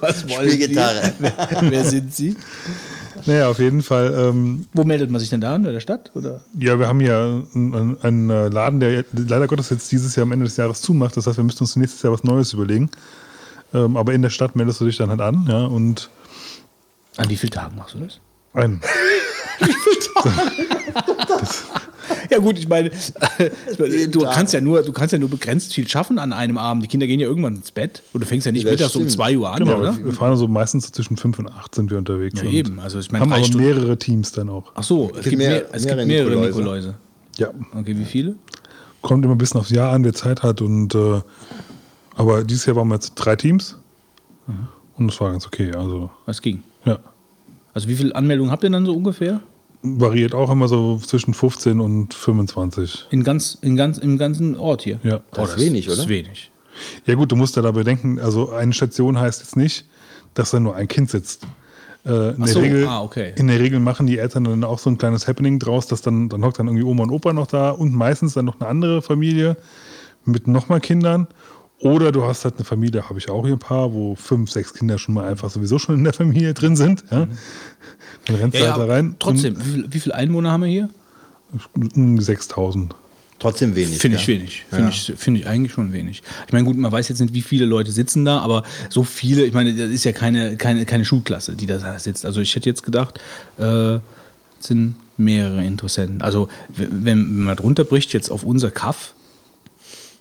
Was 0.00 0.28
wollen 0.28 0.50
Spielgitarre. 0.50 1.06
Sie? 1.06 1.12
Wer, 1.18 1.32
wer 1.62 1.84
sind 1.84 2.14
Sie? 2.14 2.36
Naja, 3.26 3.48
auf 3.48 3.58
jeden 3.58 3.82
Fall. 3.82 4.14
Ähm, 4.16 4.66
Wo 4.72 4.84
meldet 4.84 5.10
man 5.10 5.20
sich 5.20 5.30
denn 5.30 5.40
da 5.40 5.54
an? 5.54 5.64
In 5.64 5.72
der 5.72 5.80
Stadt? 5.80 6.12
Oder? 6.14 6.40
ja, 6.58 6.78
wir 6.78 6.86
haben 6.86 7.00
hier 7.00 7.44
einen, 7.54 7.98
einen 8.00 8.30
äh, 8.30 8.48
Laden, 8.48 8.78
der 8.80 9.04
leider 9.12 9.48
Gottes 9.48 9.70
jetzt 9.70 9.90
dieses 9.90 10.14
Jahr 10.14 10.24
am 10.24 10.32
Ende 10.32 10.44
des 10.44 10.56
Jahres 10.56 10.80
zumacht. 10.82 11.16
Das 11.16 11.26
heißt, 11.26 11.36
wir 11.36 11.44
müssen 11.44 11.60
uns 11.60 11.74
nächstes 11.76 12.02
Jahr 12.02 12.12
was 12.12 12.22
Neues 12.22 12.52
überlegen. 12.52 12.90
Ähm, 13.74 13.96
aber 13.96 14.14
in 14.14 14.22
der 14.22 14.30
Stadt 14.30 14.56
meldest 14.56 14.80
du 14.80 14.86
dich 14.86 14.96
dann 14.96 15.10
halt 15.10 15.20
an, 15.20 15.46
ja, 15.48 15.64
und 15.66 16.10
An 17.18 17.28
wie 17.28 17.36
vielen 17.36 17.50
Tagen 17.52 17.76
machst 17.76 17.94
du 17.94 17.98
das? 17.98 18.20
ein. 18.54 18.80
Ja 22.30 22.38
gut, 22.38 22.58
ich 22.58 22.68
meine, 22.68 22.90
du 24.10 24.20
kannst 24.20 24.52
ja 24.54 24.60
nur, 24.60 24.82
du 24.82 24.92
kannst 24.92 25.12
ja 25.12 25.18
nur 25.18 25.28
begrenzt 25.28 25.74
viel 25.74 25.86
schaffen 25.88 26.18
an 26.18 26.32
einem 26.32 26.56
Abend. 26.58 26.82
Die 26.82 26.88
Kinder 26.88 27.06
gehen 27.06 27.20
ja 27.20 27.26
irgendwann 27.26 27.56
ins 27.56 27.70
Bett 27.70 28.02
und 28.12 28.20
du 28.22 28.26
fängst 28.26 28.46
ja 28.46 28.52
nicht 28.52 28.64
Das 28.64 28.72
mittags 28.72 28.96
um 28.96 29.02
stimmt. 29.02 29.12
zwei 29.12 29.36
Uhr 29.36 29.50
an, 29.50 29.64
Genau, 29.64 29.78
oder? 29.78 29.96
wir 30.04 30.12
fahren 30.12 30.36
so 30.36 30.48
meistens 30.48 30.86
so 30.86 30.90
zwischen 30.92 31.16
5 31.16 31.38
und 31.38 31.52
8 31.52 31.74
sind 31.74 31.90
wir 31.90 31.98
unterwegs. 31.98 32.40
Ja, 32.42 32.48
eben. 32.50 32.80
Also 32.80 32.98
ich 32.98 33.10
meine, 33.12 33.24
haben 33.24 33.32
aber 33.32 33.44
Stunden. 33.44 33.66
mehrere 33.66 33.98
Teams 33.98 34.32
dann 34.32 34.48
auch. 34.48 34.72
Ach 34.74 34.82
so, 34.82 35.10
es 35.16 35.24
gibt, 35.24 35.36
mehr- 35.38 35.50
mehr, 35.50 35.66
es 35.72 35.84
gibt 35.86 35.96
mehrere 35.96 36.06
mehrere 36.06 36.46
Nikoläuse. 36.46 36.94
Ja, 37.36 37.48
Okay, 37.74 37.96
wie 37.96 38.04
viele? 38.04 38.36
kommt 39.02 39.24
immer 39.24 39.34
ein 39.34 39.38
bisschen 39.38 39.60
aufs 39.60 39.70
Jahr 39.70 39.92
an, 39.92 40.04
wer 40.04 40.12
Zeit 40.14 40.42
hat. 40.42 40.60
Und 40.60 40.94
äh, 40.94 41.20
aber 42.16 42.42
dieses 42.44 42.66
Jahr 42.66 42.76
waren 42.76 42.88
wir 42.88 42.94
jetzt 42.94 43.14
drei 43.14 43.36
Teams 43.36 43.76
und 44.96 45.06
das 45.10 45.20
war 45.20 45.30
ganz 45.30 45.46
okay. 45.46 45.72
Also 45.74 46.10
Was 46.26 46.40
ging? 46.42 46.62
Ja, 46.84 46.98
Also 47.74 47.88
wie 47.88 47.94
viele 47.94 48.14
Anmeldungen 48.14 48.50
habt 48.50 48.64
ihr 48.64 48.70
dann 48.70 48.86
so 48.86 48.94
ungefähr? 48.94 49.40
variiert 49.82 50.34
auch 50.34 50.50
immer 50.50 50.68
so 50.68 50.98
zwischen 50.98 51.34
15 51.34 51.80
und 51.80 52.12
25. 52.14 53.06
In 53.10 53.22
ganz, 53.22 53.56
in 53.60 53.76
ganz, 53.76 53.98
Im 53.98 54.18
ganzen 54.18 54.56
Ort 54.56 54.82
hier? 54.82 54.98
Ja. 55.02 55.20
Das 55.32 55.50
ist 55.50 55.60
wenig, 55.60 55.86
Das 55.86 55.94
ist 55.94 56.00
oder? 56.00 56.08
wenig. 56.08 56.50
Ja 57.06 57.14
gut, 57.14 57.32
du 57.32 57.36
musst 57.36 57.56
ja 57.56 57.62
dabei 57.62 57.82
denken, 57.82 58.18
also 58.18 58.50
eine 58.50 58.72
Station 58.72 59.18
heißt 59.18 59.40
jetzt 59.40 59.56
nicht, 59.56 59.86
dass 60.34 60.50
da 60.50 60.60
nur 60.60 60.76
ein 60.76 60.88
Kind 60.88 61.10
sitzt. 61.10 61.46
Äh, 62.04 62.10
in, 62.10 62.36
Ach 62.40 62.44
der 62.44 62.54
so, 62.54 62.60
Regel, 62.60 62.86
ah, 62.86 63.02
okay. 63.02 63.32
in 63.36 63.48
der 63.48 63.58
Regel 63.58 63.80
machen 63.80 64.06
die 64.06 64.18
Eltern 64.18 64.44
dann 64.44 64.64
auch 64.64 64.78
so 64.78 64.90
ein 64.90 64.98
kleines 64.98 65.26
Happening 65.26 65.58
draus, 65.58 65.86
dass 65.86 66.02
dann, 66.02 66.28
dann 66.28 66.44
hockt 66.44 66.58
dann 66.58 66.66
irgendwie 66.66 66.84
Oma 66.84 67.04
und 67.04 67.10
Opa 67.10 67.32
noch 67.32 67.46
da 67.46 67.70
und 67.70 67.94
meistens 67.94 68.34
dann 68.34 68.44
noch 68.44 68.60
eine 68.60 68.68
andere 68.68 69.02
Familie 69.02 69.56
mit 70.24 70.46
nochmal 70.46 70.80
Kindern. 70.80 71.26
Oder 71.80 72.10
du 72.10 72.24
hast 72.24 72.44
halt 72.44 72.56
eine 72.56 72.64
Familie, 72.64 73.08
habe 73.08 73.18
ich 73.18 73.30
auch 73.30 73.44
hier 73.44 73.54
ein 73.54 73.58
paar, 73.60 73.92
wo 73.92 74.16
fünf, 74.16 74.50
sechs 74.50 74.74
Kinder 74.74 74.98
schon 74.98 75.14
mal 75.14 75.28
einfach 75.28 75.48
sowieso 75.50 75.78
schon 75.78 75.96
in 75.96 76.04
der 76.04 76.12
Familie 76.12 76.52
drin 76.54 76.74
sind. 76.76 77.04
Ja? 77.10 77.28
Dann 78.26 78.36
rennst 78.36 78.58
du 78.58 78.64
halt 78.66 78.76
da 78.76 78.84
rein. 78.86 79.14
trotzdem, 79.18 79.56
wie, 79.58 79.70
viel, 79.70 79.86
wie 79.90 80.00
viele 80.00 80.14
Einwohner 80.16 80.50
haben 80.50 80.62
wir 80.62 80.68
hier? 80.68 80.90
Und, 81.74 81.96
um 81.96 82.20
6000. 82.20 82.94
Trotzdem 83.38 83.76
wenig. 83.76 83.98
Finde 83.98 84.16
ja. 84.16 84.20
ich 84.20 84.26
wenig. 84.28 84.64
Finde 84.68 84.90
ich, 84.90 85.12
finde 85.16 85.40
ich 85.40 85.46
eigentlich 85.46 85.72
schon 85.72 85.92
wenig. 85.92 86.22
Ich 86.48 86.52
meine, 86.52 86.64
gut, 86.64 86.76
man 86.76 86.90
weiß 86.90 87.08
jetzt 87.08 87.20
nicht, 87.20 87.32
wie 87.34 87.42
viele 87.42 87.66
Leute 87.66 87.92
sitzen 87.92 88.24
da, 88.24 88.40
aber 88.40 88.64
so 88.90 89.04
viele, 89.04 89.44
ich 89.44 89.54
meine, 89.54 89.72
das 89.74 89.90
ist 89.90 90.02
ja 90.04 90.10
keine, 90.10 90.56
keine, 90.56 90.84
keine 90.84 91.04
Schulklasse, 91.04 91.54
die 91.54 91.66
da 91.66 91.96
sitzt. 92.00 92.26
Also 92.26 92.40
ich 92.40 92.54
hätte 92.56 92.68
jetzt 92.68 92.82
gedacht, 92.82 93.20
äh, 93.58 93.94
es 93.94 94.00
sind 94.60 94.96
mehrere 95.16 95.64
Interessenten. 95.64 96.20
Also 96.20 96.48
w- 96.68 96.88
wenn 96.90 97.44
man 97.44 97.56
drunter 97.56 97.84
bricht 97.84 98.12
jetzt 98.12 98.30
auf 98.30 98.42
unser 98.42 98.72
Kaff, 98.72 99.14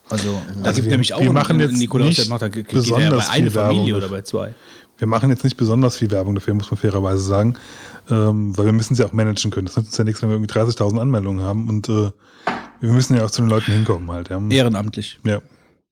also 0.10 0.42
da 0.64 0.72
gibt 0.72 0.86
wir- 0.86 0.92
nämlich 0.92 1.14
auch 1.14 1.22
wir 1.22 1.32
machen 1.34 1.60
jetzt 1.60 1.78
Nikolaus, 1.78 2.16
der 2.16 2.24
nicht 2.24 2.30
macht 2.30 2.42
da 2.42 2.48
geht 2.50 2.72
der 2.72 2.78
besonders 2.78 3.28
bei 3.28 3.34
einer 3.34 3.46
viel 3.46 3.56
Werbung 3.56 3.76
Familie 3.78 3.98
oder 3.98 4.08
bei 4.10 4.22
zwei. 4.22 4.54
Wir 4.98 5.08
machen 5.08 5.30
jetzt 5.30 5.44
nicht 5.44 5.58
besonders 5.58 5.98
viel 5.98 6.10
Werbung 6.12 6.36
dafür, 6.36 6.54
muss 6.56 6.72
man 6.72 6.80
fairerweise 6.80 7.22
sagen, 7.22 7.56
ähm, 8.10 8.58
weil 8.58 8.66
wir 8.66 8.74
müssen 8.74 8.96
sie 8.96 9.04
auch 9.04 9.14
managen 9.14 9.52
können. 9.52 9.68
Das 9.68 9.78
nützt 9.78 9.90
uns 9.90 9.98
ja 9.98 10.04
nichts, 10.04 10.22
wenn 10.22 10.30
wir 10.30 10.36
irgendwie 10.38 10.52
30.000 10.54 11.00
Anmeldungen 11.00 11.44
haben 11.46 11.70
und 11.70 11.88
äh, 11.90 12.12
wir 12.80 12.94
müssen 12.94 13.16
ja 13.16 13.26
auch 13.26 13.32
zu 13.32 13.42
den 13.42 13.50
Leuten 13.50 13.72
hinkommen 13.72 14.10
halt. 14.12 14.30
Ja. 14.30 14.42
Ehrenamtlich. 14.50 15.20
ja. 15.24 15.42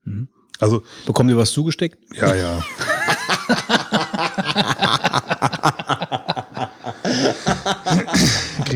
Mhm. 0.06 0.28
Also, 0.60 0.84
Bekommt 1.06 1.30
ihr 1.30 1.38
was 1.38 1.52
zugesteckt? 1.52 1.98
ja, 2.16 2.34
ja. 2.34 2.64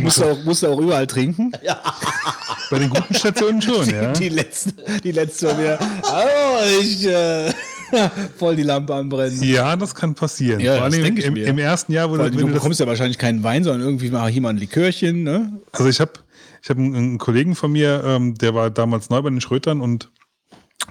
Musst 0.01 0.19
du 0.19 0.25
auch, 0.25 0.43
musst 0.43 0.63
du 0.63 0.67
auch 0.67 0.79
überall 0.79 1.07
trinken? 1.07 1.51
Bei 2.69 2.79
den 2.79 2.89
guten 2.89 3.13
Stationen 3.13 3.61
schon, 3.61 3.89
ja. 3.89 4.11
Die 4.11 4.29
letzten, 4.29 4.73
die 5.03 5.11
letzte 5.11 5.47
war 5.47 5.57
wieder, 5.57 5.79
oh, 6.03 6.79
ich, 6.81 7.07
äh, 7.07 7.51
voll 8.37 8.55
die 8.55 8.63
Lampe 8.63 8.93
anbrennen. 8.93 9.41
Ja, 9.41 9.75
das 9.75 9.95
kann 9.95 10.15
passieren. 10.15 10.59
Ja, 10.59 10.75
Vor 10.75 10.83
allem 10.83 11.05
im, 11.05 11.17
ich 11.17 11.25
im, 11.25 11.33
mir. 11.33 11.47
im 11.47 11.57
ersten 11.57 11.91
Jahr, 11.91 12.09
wo 12.09 12.17
Weil 12.17 12.29
du, 12.29 12.37
du 12.37 12.43
du 12.43 12.47
das, 12.47 12.55
bekommst 12.55 12.79
ja 12.79 12.87
wahrscheinlich 12.87 13.17
keinen 13.17 13.43
Wein, 13.43 13.63
sondern 13.63 13.81
irgendwie 13.81 14.09
mal 14.09 14.29
hier 14.29 14.41
mal 14.41 14.49
ein 14.49 14.57
Likörchen, 14.57 15.23
ne? 15.23 15.51
Also 15.71 15.89
ich 15.89 15.99
habe 15.99 16.13
ich 16.61 16.69
hab 16.69 16.77
einen, 16.77 16.95
einen 16.95 17.17
Kollegen 17.17 17.55
von 17.55 17.71
mir, 17.71 18.03
ähm, 18.05 18.35
der 18.35 18.53
war 18.53 18.69
damals 18.69 19.09
neu 19.09 19.21
bei 19.21 19.29
den 19.29 19.41
Schrötern 19.41 19.81
und 19.81 20.11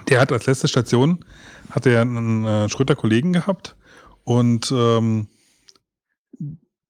der 0.08 0.20
hat 0.20 0.32
als 0.32 0.46
letzte 0.46 0.68
Station, 0.68 1.24
hatte 1.70 1.90
er 1.90 2.02
einen 2.02 2.44
äh, 2.44 2.68
Schröter-Kollegen 2.68 3.32
gehabt 3.32 3.76
und 4.24 4.72
ähm, 4.72 5.28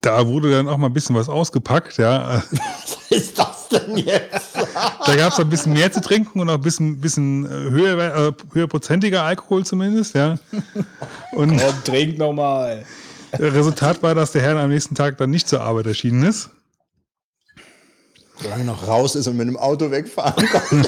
da 0.01 0.27
wurde 0.27 0.51
dann 0.53 0.69
auch 0.69 0.77
mal 0.77 0.87
ein 0.87 0.93
bisschen 0.93 1.17
was 1.17 1.29
ausgepackt, 1.29 1.99
ja. 1.99 2.43
Was 2.51 3.11
ist 3.11 3.39
das 3.39 3.69
denn 3.69 3.97
jetzt? 3.97 4.57
Da 5.07 5.17
gab 5.17 5.33
es 5.33 5.41
ein 5.41 5.49
bisschen 5.49 5.73
mehr 5.73 5.91
zu 5.91 6.01
trinken 6.01 6.41
und 6.41 6.51
auch 6.51 6.55
ein 6.55 6.61
bisschen, 6.61 7.01
bisschen 7.01 7.47
äh, 7.47 7.71
höher, 7.71 8.29
äh, 8.29 8.33
höherprozentiger 8.53 9.23
Alkohol 9.23 9.65
zumindest, 9.65 10.15
ja. 10.15 10.37
Und 11.33 11.59
Komm, 11.59 11.85
trink 11.85 12.19
nochmal. 12.19 12.85
Resultat 13.33 14.03
war, 14.03 14.15
dass 14.15 14.33
der 14.33 14.43
Herr 14.43 14.57
am 14.59 14.69
nächsten 14.69 14.95
Tag 14.95 15.17
dann 15.17 15.31
nicht 15.31 15.49
zur 15.49 15.63
Arbeit 15.63 15.87
erschienen 15.87 16.25
ist. 16.25 16.51
Solange 18.41 18.65
noch 18.65 18.87
raus 18.87 19.17
ist 19.17 19.27
und 19.27 19.37
mit 19.37 19.49
dem 19.49 19.57
Auto 19.57 19.91
wegfahren 19.91 20.47
kann. 20.47 20.87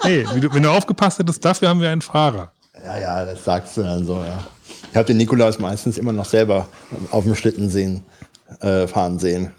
Hey, 0.00 0.26
wenn 0.32 0.62
du 0.62 0.70
aufgepasst 0.70 1.20
hättest, 1.20 1.44
dafür 1.44 1.68
haben 1.68 1.80
wir 1.80 1.90
einen 1.90 2.02
Fahrer. 2.02 2.52
Ja, 2.84 2.98
ja, 2.98 3.24
das 3.24 3.44
sagst 3.44 3.76
du 3.76 3.82
dann 3.82 4.04
so, 4.04 4.16
ja. 4.24 4.44
Ich 4.90 4.96
habe 4.96 5.06
den 5.06 5.18
Nikolaus 5.18 5.58
meistens 5.58 5.98
immer 5.98 6.12
noch 6.12 6.24
selber 6.24 6.68
auf 7.10 7.24
dem 7.24 7.34
Schlitten 7.34 7.70
sehen, 7.70 8.04
äh, 8.60 8.86
fahren 8.88 9.18
sehen. 9.18 9.52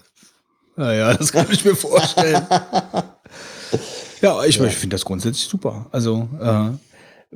Naja, 0.76 1.14
das 1.14 1.32
kann 1.32 1.48
ich 1.52 1.64
mir 1.64 1.76
vorstellen. 1.76 2.46
ja, 4.22 4.44
ich, 4.44 4.60
ich 4.60 4.76
finde 4.76 4.96
das 4.96 5.06
grundsätzlich 5.06 5.48
super. 5.48 5.88
Also, 5.92 6.28
äh, 6.40 7.36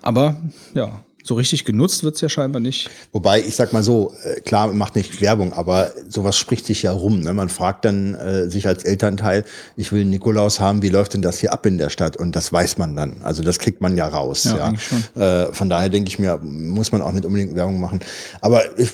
aber 0.00 0.36
ja, 0.74 1.04
so 1.26 1.34
richtig 1.36 1.64
genutzt 1.64 2.04
wird 2.04 2.16
es 2.16 2.20
ja 2.20 2.28
scheinbar 2.28 2.60
nicht. 2.60 2.90
Wobei, 3.10 3.40
ich 3.40 3.56
sag 3.56 3.72
mal 3.72 3.82
so, 3.82 4.12
äh, 4.24 4.40
klar, 4.42 4.66
man 4.66 4.76
macht 4.76 4.94
nicht 4.94 5.22
Werbung, 5.22 5.54
aber 5.54 5.92
sowas 6.06 6.36
spricht 6.36 6.66
sich 6.66 6.82
ja 6.82 6.92
rum. 6.92 7.20
Ne? 7.20 7.32
Man 7.32 7.48
fragt 7.48 7.86
dann 7.86 8.14
äh, 8.14 8.50
sich 8.50 8.66
als 8.66 8.84
Elternteil, 8.84 9.44
ich 9.74 9.90
will 9.90 10.04
Nikolaus 10.04 10.60
haben, 10.60 10.82
wie 10.82 10.90
läuft 10.90 11.14
denn 11.14 11.22
das 11.22 11.38
hier 11.38 11.54
ab 11.54 11.64
in 11.64 11.78
der 11.78 11.88
Stadt? 11.88 12.18
Und 12.18 12.36
das 12.36 12.52
weiß 12.52 12.76
man 12.76 12.94
dann. 12.94 13.22
Also 13.22 13.42
das 13.42 13.58
kriegt 13.58 13.80
man 13.80 13.96
ja 13.96 14.06
raus. 14.06 14.44
Ja, 14.44 14.74
Ja. 15.16 15.44
Äh, 15.46 15.52
von 15.54 15.70
daher 15.70 15.88
denke 15.88 16.08
ich 16.08 16.18
mir, 16.18 16.38
muss 16.42 16.92
man 16.92 17.00
auch 17.00 17.12
nicht 17.12 17.24
unbedingt 17.24 17.54
Werbung 17.54 17.80
machen. 17.80 18.00
Aber 18.42 18.78
ich, 18.78 18.90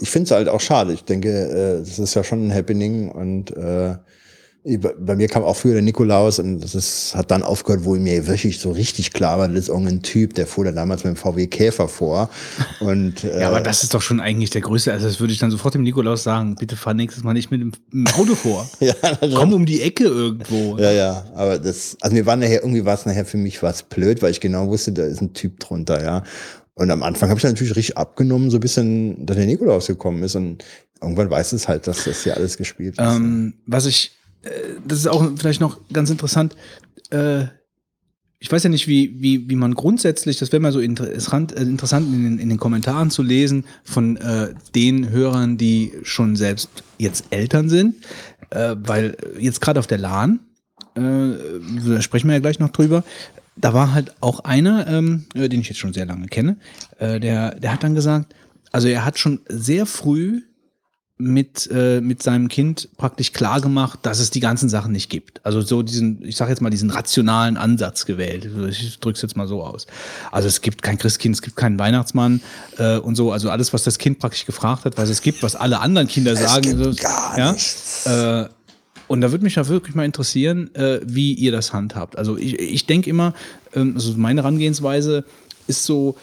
ich 0.00 0.10
finde 0.10 0.24
es 0.24 0.30
halt 0.32 0.48
auch 0.48 0.60
schade. 0.60 0.92
Ich 0.92 1.04
denke, 1.04 1.28
äh, 1.30 1.78
das 1.78 2.00
ist 2.00 2.14
ja 2.14 2.24
schon 2.24 2.48
ein 2.48 2.52
Happening 2.54 3.10
und 3.10 3.56
äh, 3.56 3.94
bei 4.64 5.14
mir 5.14 5.28
kam 5.28 5.42
auch 5.42 5.56
früher 5.56 5.74
der 5.74 5.82
Nikolaus 5.82 6.38
und 6.38 6.60
das 6.60 6.74
ist, 6.74 7.14
hat 7.14 7.30
dann 7.30 7.42
aufgehört, 7.42 7.84
wo 7.84 7.96
mir 7.96 8.26
wirklich 8.26 8.58
so 8.58 8.72
richtig 8.72 9.12
klar 9.12 9.38
war, 9.38 9.46
das 9.46 9.58
ist 9.58 9.68
irgendein 9.68 10.00
Typ, 10.00 10.32
der 10.34 10.46
fuhr 10.46 10.64
dann 10.64 10.74
damals 10.74 11.04
mit 11.04 11.14
dem 11.14 11.16
VW 11.16 11.46
Käfer 11.48 11.86
vor. 11.86 12.30
Und, 12.80 13.24
äh, 13.24 13.40
Ja, 13.44 13.48
aber 13.48 13.60
das 13.60 13.82
ist 13.82 13.92
doch 13.92 14.00
schon 14.00 14.20
eigentlich 14.20 14.48
der 14.48 14.62
größte. 14.62 14.90
Also, 14.90 15.06
das 15.06 15.20
würde 15.20 15.34
ich 15.34 15.38
dann 15.38 15.50
sofort 15.50 15.74
dem 15.74 15.82
Nikolaus 15.82 16.22
sagen: 16.22 16.54
bitte 16.54 16.76
fahr 16.76 16.94
nächstes 16.94 17.22
Mal 17.22 17.34
nicht 17.34 17.50
mit 17.50 17.60
dem, 17.60 17.72
Auto 18.14 18.34
vor. 18.34 18.66
ja, 18.80 18.94
Komm 19.34 19.52
um 19.52 19.66
die 19.66 19.82
Ecke 19.82 20.04
irgendwo. 20.04 20.78
Ja, 20.78 20.92
ja, 20.92 21.24
aber 21.34 21.58
das, 21.58 21.98
also 22.00 22.16
mir 22.16 22.24
war 22.24 22.36
nachher, 22.36 22.62
irgendwie 22.62 22.86
war 22.86 22.94
es 22.94 23.04
nachher 23.04 23.26
für 23.26 23.36
mich 23.36 23.62
was 23.62 23.82
blöd, 23.82 24.22
weil 24.22 24.30
ich 24.30 24.40
genau 24.40 24.68
wusste, 24.68 24.92
da 24.92 25.04
ist 25.04 25.20
ein 25.20 25.34
Typ 25.34 25.60
drunter, 25.60 26.02
ja. 26.02 26.22
Und 26.74 26.90
am 26.90 27.02
Anfang 27.02 27.28
habe 27.28 27.38
ich 27.38 27.44
natürlich 27.44 27.76
richtig 27.76 27.98
abgenommen, 27.98 28.50
so 28.50 28.56
ein 28.56 28.60
bisschen, 28.60 29.26
dass 29.26 29.36
der 29.36 29.46
Nikolaus 29.46 29.86
gekommen 29.86 30.22
ist 30.22 30.34
und 30.34 30.64
irgendwann 31.00 31.30
weiß 31.30 31.52
es 31.52 31.68
halt, 31.68 31.86
dass 31.86 32.04
das 32.04 32.24
hier 32.24 32.36
alles 32.36 32.56
gespielt 32.56 32.98
ist. 32.98 33.04
Ähm, 33.04 33.54
was 33.66 33.86
ich, 33.86 34.12
äh, 34.22 34.23
das 34.86 34.98
ist 34.98 35.06
auch 35.06 35.30
vielleicht 35.36 35.60
noch 35.60 35.80
ganz 35.92 36.10
interessant. 36.10 36.56
Äh, 37.10 37.46
ich 38.44 38.52
weiß 38.52 38.62
ja 38.62 38.68
nicht, 38.68 38.88
wie, 38.88 39.22
wie, 39.22 39.48
wie 39.48 39.56
man 39.56 39.74
grundsätzlich, 39.74 40.38
das 40.38 40.52
wäre 40.52 40.60
mal 40.60 40.70
so 40.70 40.80
interessant, 40.80 41.56
äh, 41.56 41.62
interessant 41.62 42.12
in 42.12 42.24
den, 42.24 42.38
in 42.38 42.50
den 42.50 42.58
Kommentaren 42.58 43.10
zu 43.10 43.22
lesen 43.22 43.64
von 43.84 44.18
äh, 44.18 44.52
den 44.74 45.08
Hörern, 45.08 45.56
die 45.56 45.92
schon 46.02 46.36
selbst 46.36 46.68
jetzt 46.98 47.24
Eltern 47.30 47.70
sind, 47.70 47.96
äh, 48.50 48.76
weil 48.78 49.16
jetzt 49.38 49.62
gerade 49.62 49.80
auf 49.80 49.86
der 49.86 49.96
LAN, 49.96 50.40
äh, 50.94 51.00
da 51.00 52.02
sprechen 52.02 52.28
wir 52.28 52.34
ja 52.34 52.40
gleich 52.40 52.58
noch 52.58 52.68
drüber, 52.68 53.02
da 53.56 53.72
war 53.72 53.94
halt 53.94 54.12
auch 54.20 54.40
einer, 54.40 54.86
ähm, 54.88 55.24
äh, 55.34 55.48
den 55.48 55.62
ich 55.62 55.68
jetzt 55.70 55.78
schon 55.78 55.94
sehr 55.94 56.04
lange 56.04 56.26
kenne, 56.26 56.58
äh, 56.98 57.20
der, 57.20 57.54
der 57.54 57.72
hat 57.72 57.82
dann 57.82 57.94
gesagt, 57.94 58.34
also 58.72 58.88
er 58.88 59.06
hat 59.06 59.18
schon 59.18 59.40
sehr 59.48 59.86
früh 59.86 60.42
mit, 61.16 61.70
äh, 61.72 62.00
mit 62.00 62.22
seinem 62.24 62.48
Kind 62.48 62.88
praktisch 62.96 63.32
klar 63.32 63.60
gemacht, 63.60 64.00
dass 64.02 64.18
es 64.18 64.30
die 64.30 64.40
ganzen 64.40 64.68
Sachen 64.68 64.90
nicht 64.90 65.10
gibt. 65.10 65.40
Also 65.46 65.60
so 65.60 65.82
diesen, 65.82 66.24
ich 66.24 66.36
sage 66.36 66.50
jetzt 66.50 66.60
mal, 66.60 66.70
diesen 66.70 66.90
rationalen 66.90 67.56
Ansatz 67.56 68.04
gewählt. 68.04 68.48
Ich 68.68 68.98
drücke 68.98 69.14
es 69.16 69.22
jetzt 69.22 69.36
mal 69.36 69.46
so 69.46 69.62
aus. 69.62 69.86
Also 70.32 70.48
es 70.48 70.60
gibt 70.60 70.82
kein 70.82 70.98
Christkind, 70.98 71.36
es 71.36 71.42
gibt 71.42 71.56
keinen 71.56 71.78
Weihnachtsmann 71.78 72.40
äh, 72.78 72.98
und 72.98 73.14
so. 73.14 73.30
Also 73.30 73.50
alles, 73.50 73.72
was 73.72 73.84
das 73.84 73.98
Kind 73.98 74.18
praktisch 74.18 74.44
gefragt 74.44 74.84
hat, 74.86 74.98
was 74.98 75.08
es 75.08 75.22
gibt, 75.22 75.44
was 75.44 75.54
alle 75.54 75.78
anderen 75.78 76.08
Kinder 76.08 76.34
sagen. 76.34 76.62
gibt 76.62 76.82
so, 76.82 77.02
gar 77.02 77.38
ja? 77.38 77.52
nichts. 77.52 78.06
Äh, 78.06 78.48
und 79.06 79.20
da 79.20 79.30
würde 79.30 79.44
mich 79.44 79.54
da 79.54 79.68
wirklich 79.68 79.94
mal 79.94 80.04
interessieren, 80.04 80.74
äh, 80.74 81.00
wie 81.04 81.34
ihr 81.34 81.52
das 81.52 81.72
handhabt. 81.72 82.18
Also 82.18 82.36
ich, 82.36 82.58
ich 82.58 82.86
denke 82.86 83.08
immer, 83.08 83.34
ähm, 83.74 83.92
also 83.94 84.14
meine 84.16 84.42
Herangehensweise 84.42 85.24
ist 85.68 85.84
so, 85.84 86.16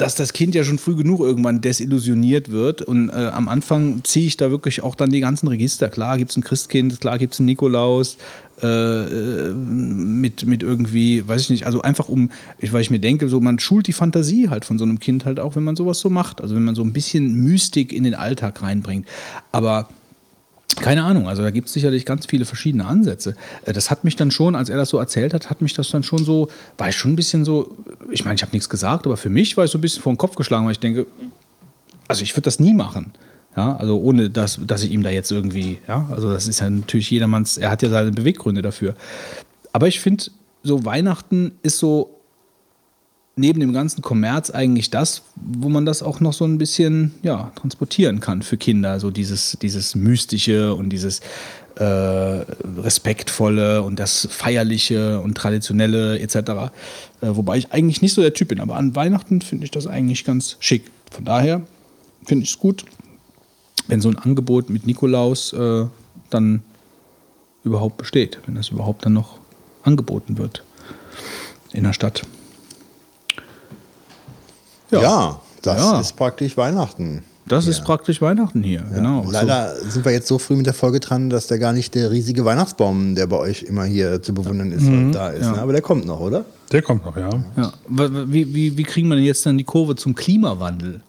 dass 0.00 0.14
das 0.14 0.32
Kind 0.32 0.54
ja 0.54 0.64
schon 0.64 0.78
früh 0.78 0.96
genug 0.96 1.20
irgendwann 1.20 1.60
desillusioniert 1.60 2.50
wird. 2.50 2.80
Und 2.80 3.10
äh, 3.10 3.12
am 3.12 3.48
Anfang 3.48 4.02
ziehe 4.02 4.26
ich 4.26 4.38
da 4.38 4.50
wirklich 4.50 4.82
auch 4.82 4.94
dann 4.94 5.10
die 5.10 5.20
ganzen 5.20 5.46
Register. 5.46 5.90
Klar 5.90 6.16
gibt 6.16 6.30
es 6.30 6.38
ein 6.38 6.42
Christkind, 6.42 7.00
klar 7.00 7.18
gibt 7.18 7.34
es 7.34 7.40
einen 7.40 7.46
Nikolaus, 7.46 8.16
äh, 8.62 8.66
äh, 8.66 9.52
mit, 9.52 10.46
mit 10.46 10.62
irgendwie, 10.62 11.26
weiß 11.28 11.42
ich 11.42 11.50
nicht, 11.50 11.66
also 11.66 11.82
einfach 11.82 12.08
um, 12.08 12.30
weil 12.62 12.80
ich 12.80 12.90
mir 12.90 12.98
denke, 12.98 13.28
so 13.28 13.40
man 13.40 13.58
schult 13.58 13.86
die 13.88 13.92
Fantasie 13.92 14.48
halt 14.48 14.64
von 14.64 14.78
so 14.78 14.84
einem 14.84 15.00
Kind 15.00 15.26
halt 15.26 15.38
auch, 15.38 15.54
wenn 15.54 15.64
man 15.64 15.76
sowas 15.76 16.00
so 16.00 16.08
macht. 16.08 16.40
Also 16.40 16.54
wenn 16.54 16.64
man 16.64 16.74
so 16.74 16.82
ein 16.82 16.94
bisschen 16.94 17.34
Mystik 17.34 17.92
in 17.92 18.04
den 18.04 18.14
Alltag 18.14 18.62
reinbringt. 18.62 19.06
Aber 19.52 19.88
keine 20.76 21.04
Ahnung, 21.04 21.28
also 21.28 21.42
da 21.42 21.50
gibt 21.50 21.68
es 21.68 21.74
sicherlich 21.74 22.04
ganz 22.06 22.26
viele 22.26 22.44
verschiedene 22.44 22.86
Ansätze. 22.86 23.34
Äh, 23.64 23.72
Das 23.72 23.90
hat 23.90 24.04
mich 24.04 24.16
dann 24.16 24.30
schon, 24.30 24.54
als 24.54 24.68
er 24.68 24.76
das 24.76 24.90
so 24.90 24.98
erzählt 24.98 25.34
hat, 25.34 25.50
hat 25.50 25.62
mich 25.62 25.74
das 25.74 25.90
dann 25.90 26.02
schon 26.02 26.24
so, 26.24 26.48
war 26.78 26.88
ich 26.88 26.96
schon 26.96 27.12
ein 27.12 27.16
bisschen 27.16 27.44
so, 27.44 27.76
ich 28.10 28.24
meine, 28.24 28.36
ich 28.36 28.42
habe 28.42 28.52
nichts 28.52 28.68
gesagt, 28.68 29.06
aber 29.06 29.16
für 29.16 29.30
mich 29.30 29.56
war 29.56 29.64
ich 29.64 29.70
so 29.70 29.78
ein 29.78 29.80
bisschen 29.80 30.02
vor 30.02 30.12
den 30.12 30.18
Kopf 30.18 30.36
geschlagen, 30.36 30.64
weil 30.66 30.72
ich 30.72 30.80
denke, 30.80 31.06
also 32.08 32.22
ich 32.22 32.34
würde 32.34 32.42
das 32.42 32.60
nie 32.60 32.74
machen. 32.74 33.12
Ja, 33.56 33.76
also 33.76 33.98
ohne 33.98 34.30
dass, 34.30 34.60
dass 34.64 34.84
ich 34.84 34.92
ihm 34.92 35.02
da 35.02 35.10
jetzt 35.10 35.32
irgendwie, 35.32 35.78
ja, 35.88 36.08
also 36.12 36.30
das 36.30 36.46
ist 36.46 36.60
ja 36.60 36.70
natürlich 36.70 37.10
jedermanns, 37.10 37.58
er 37.58 37.70
hat 37.70 37.82
ja 37.82 37.88
seine 37.88 38.12
Beweggründe 38.12 38.62
dafür. 38.62 38.94
Aber 39.72 39.88
ich 39.88 39.98
finde, 39.98 40.24
so 40.62 40.84
Weihnachten 40.84 41.52
ist 41.62 41.78
so 41.78 42.19
neben 43.40 43.60
dem 43.60 43.72
ganzen 43.72 44.02
Kommerz 44.02 44.50
eigentlich 44.50 44.90
das, 44.90 45.22
wo 45.34 45.68
man 45.68 45.86
das 45.86 46.02
auch 46.02 46.20
noch 46.20 46.32
so 46.32 46.44
ein 46.44 46.58
bisschen 46.58 47.14
ja, 47.22 47.50
transportieren 47.56 48.20
kann 48.20 48.42
für 48.42 48.56
Kinder. 48.56 49.00
So 49.00 49.10
dieses, 49.10 49.56
dieses 49.60 49.94
Mystische 49.94 50.74
und 50.74 50.90
dieses 50.90 51.20
äh, 51.76 51.84
Respektvolle 51.84 53.82
und 53.82 53.98
das 53.98 54.28
Feierliche 54.30 55.20
und 55.20 55.36
Traditionelle 55.36 56.18
etc. 56.20 56.34
Äh, 56.36 56.68
wobei 57.22 57.56
ich 57.56 57.72
eigentlich 57.72 58.02
nicht 58.02 58.12
so 58.12 58.22
der 58.22 58.34
Typ 58.34 58.48
bin. 58.48 58.60
Aber 58.60 58.76
an 58.76 58.94
Weihnachten 58.94 59.40
finde 59.40 59.64
ich 59.64 59.70
das 59.70 59.86
eigentlich 59.86 60.24
ganz 60.24 60.56
schick. 60.60 60.90
Von 61.10 61.24
daher 61.24 61.62
finde 62.24 62.44
ich 62.44 62.50
es 62.50 62.58
gut, 62.58 62.84
wenn 63.88 64.00
so 64.00 64.10
ein 64.10 64.18
Angebot 64.18 64.70
mit 64.70 64.86
Nikolaus 64.86 65.52
äh, 65.52 65.86
dann 66.28 66.62
überhaupt 67.64 67.96
besteht. 67.96 68.38
Wenn 68.46 68.54
das 68.54 68.68
überhaupt 68.68 69.06
dann 69.06 69.14
noch 69.14 69.38
angeboten 69.82 70.38
wird 70.38 70.62
in 71.72 71.84
der 71.84 71.94
Stadt. 71.94 72.22
Ja. 74.90 75.40
das 75.62 75.78
Ja. 75.78 76.00
ist 76.00 76.16
praktisch 76.16 76.56
Weihnachten. 76.56 77.22
Das 77.46 77.66
ist 77.66 77.82
praktisch 77.82 78.22
Weihnachten 78.22 78.62
hier, 78.62 78.84
genau. 78.94 79.24
So. 79.24 79.32
Leider 79.32 79.74
sind 79.74 80.04
wir 80.04 80.12
jetzt 80.12 80.28
so 80.28 80.38
früh 80.38 80.54
mit 80.54 80.66
der 80.66 80.74
Folge 80.74 81.00
dran, 81.00 81.30
dass 81.30 81.48
der 81.48 81.58
gar 81.58 81.72
nicht 81.72 81.96
der 81.96 82.12
riesige 82.12 82.44
Weihnachtsbaum, 82.44 83.16
der 83.16 83.26
bei 83.26 83.36
euch 83.38 83.64
immer 83.64 83.82
hier 83.84 84.22
zu 84.22 84.32
bewundern 84.32 84.70
ist, 84.70 84.86
da 85.12 85.30
ist. 85.30 85.42
ja. 85.46 85.52
Ne? 85.52 85.58
Aber 85.60 85.72
der 85.72 85.82
kommt 85.82 86.06
noch, 86.06 86.20
oder? 86.20 86.44
Der 86.70 86.80
kommt 86.82 87.04
noch, 87.04 87.16
ja. 87.16 87.28
Ja. 87.56 87.72
Wie, 87.88 88.54
wie, 88.54 88.76
wie 88.78 88.82
kriegen 88.84 89.08
wir 89.08 89.16
denn 89.16 89.24
jetzt 89.24 89.44
dann 89.46 89.58
die 89.58 89.64
Kurve 89.64 89.96
zum 89.96 90.14
Klimawandel? 90.14 91.00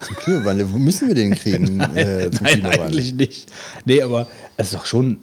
Zum 0.00 0.16
Klimawandel. 0.16 0.70
Wo 0.70 0.76
müssen 0.76 1.08
wir 1.08 1.14
den 1.14 1.34
kriegen? 1.34 1.80
äh, 1.94 2.30
zum 2.30 2.44
Nein, 2.44 2.52
Klimawandel? 2.54 2.80
eigentlich 2.88 3.14
nicht. 3.14 3.50
Nee, 3.86 4.02
aber 4.02 4.26
es 4.58 4.66
ist 4.66 4.74
doch 4.74 4.84
schon 4.84 5.16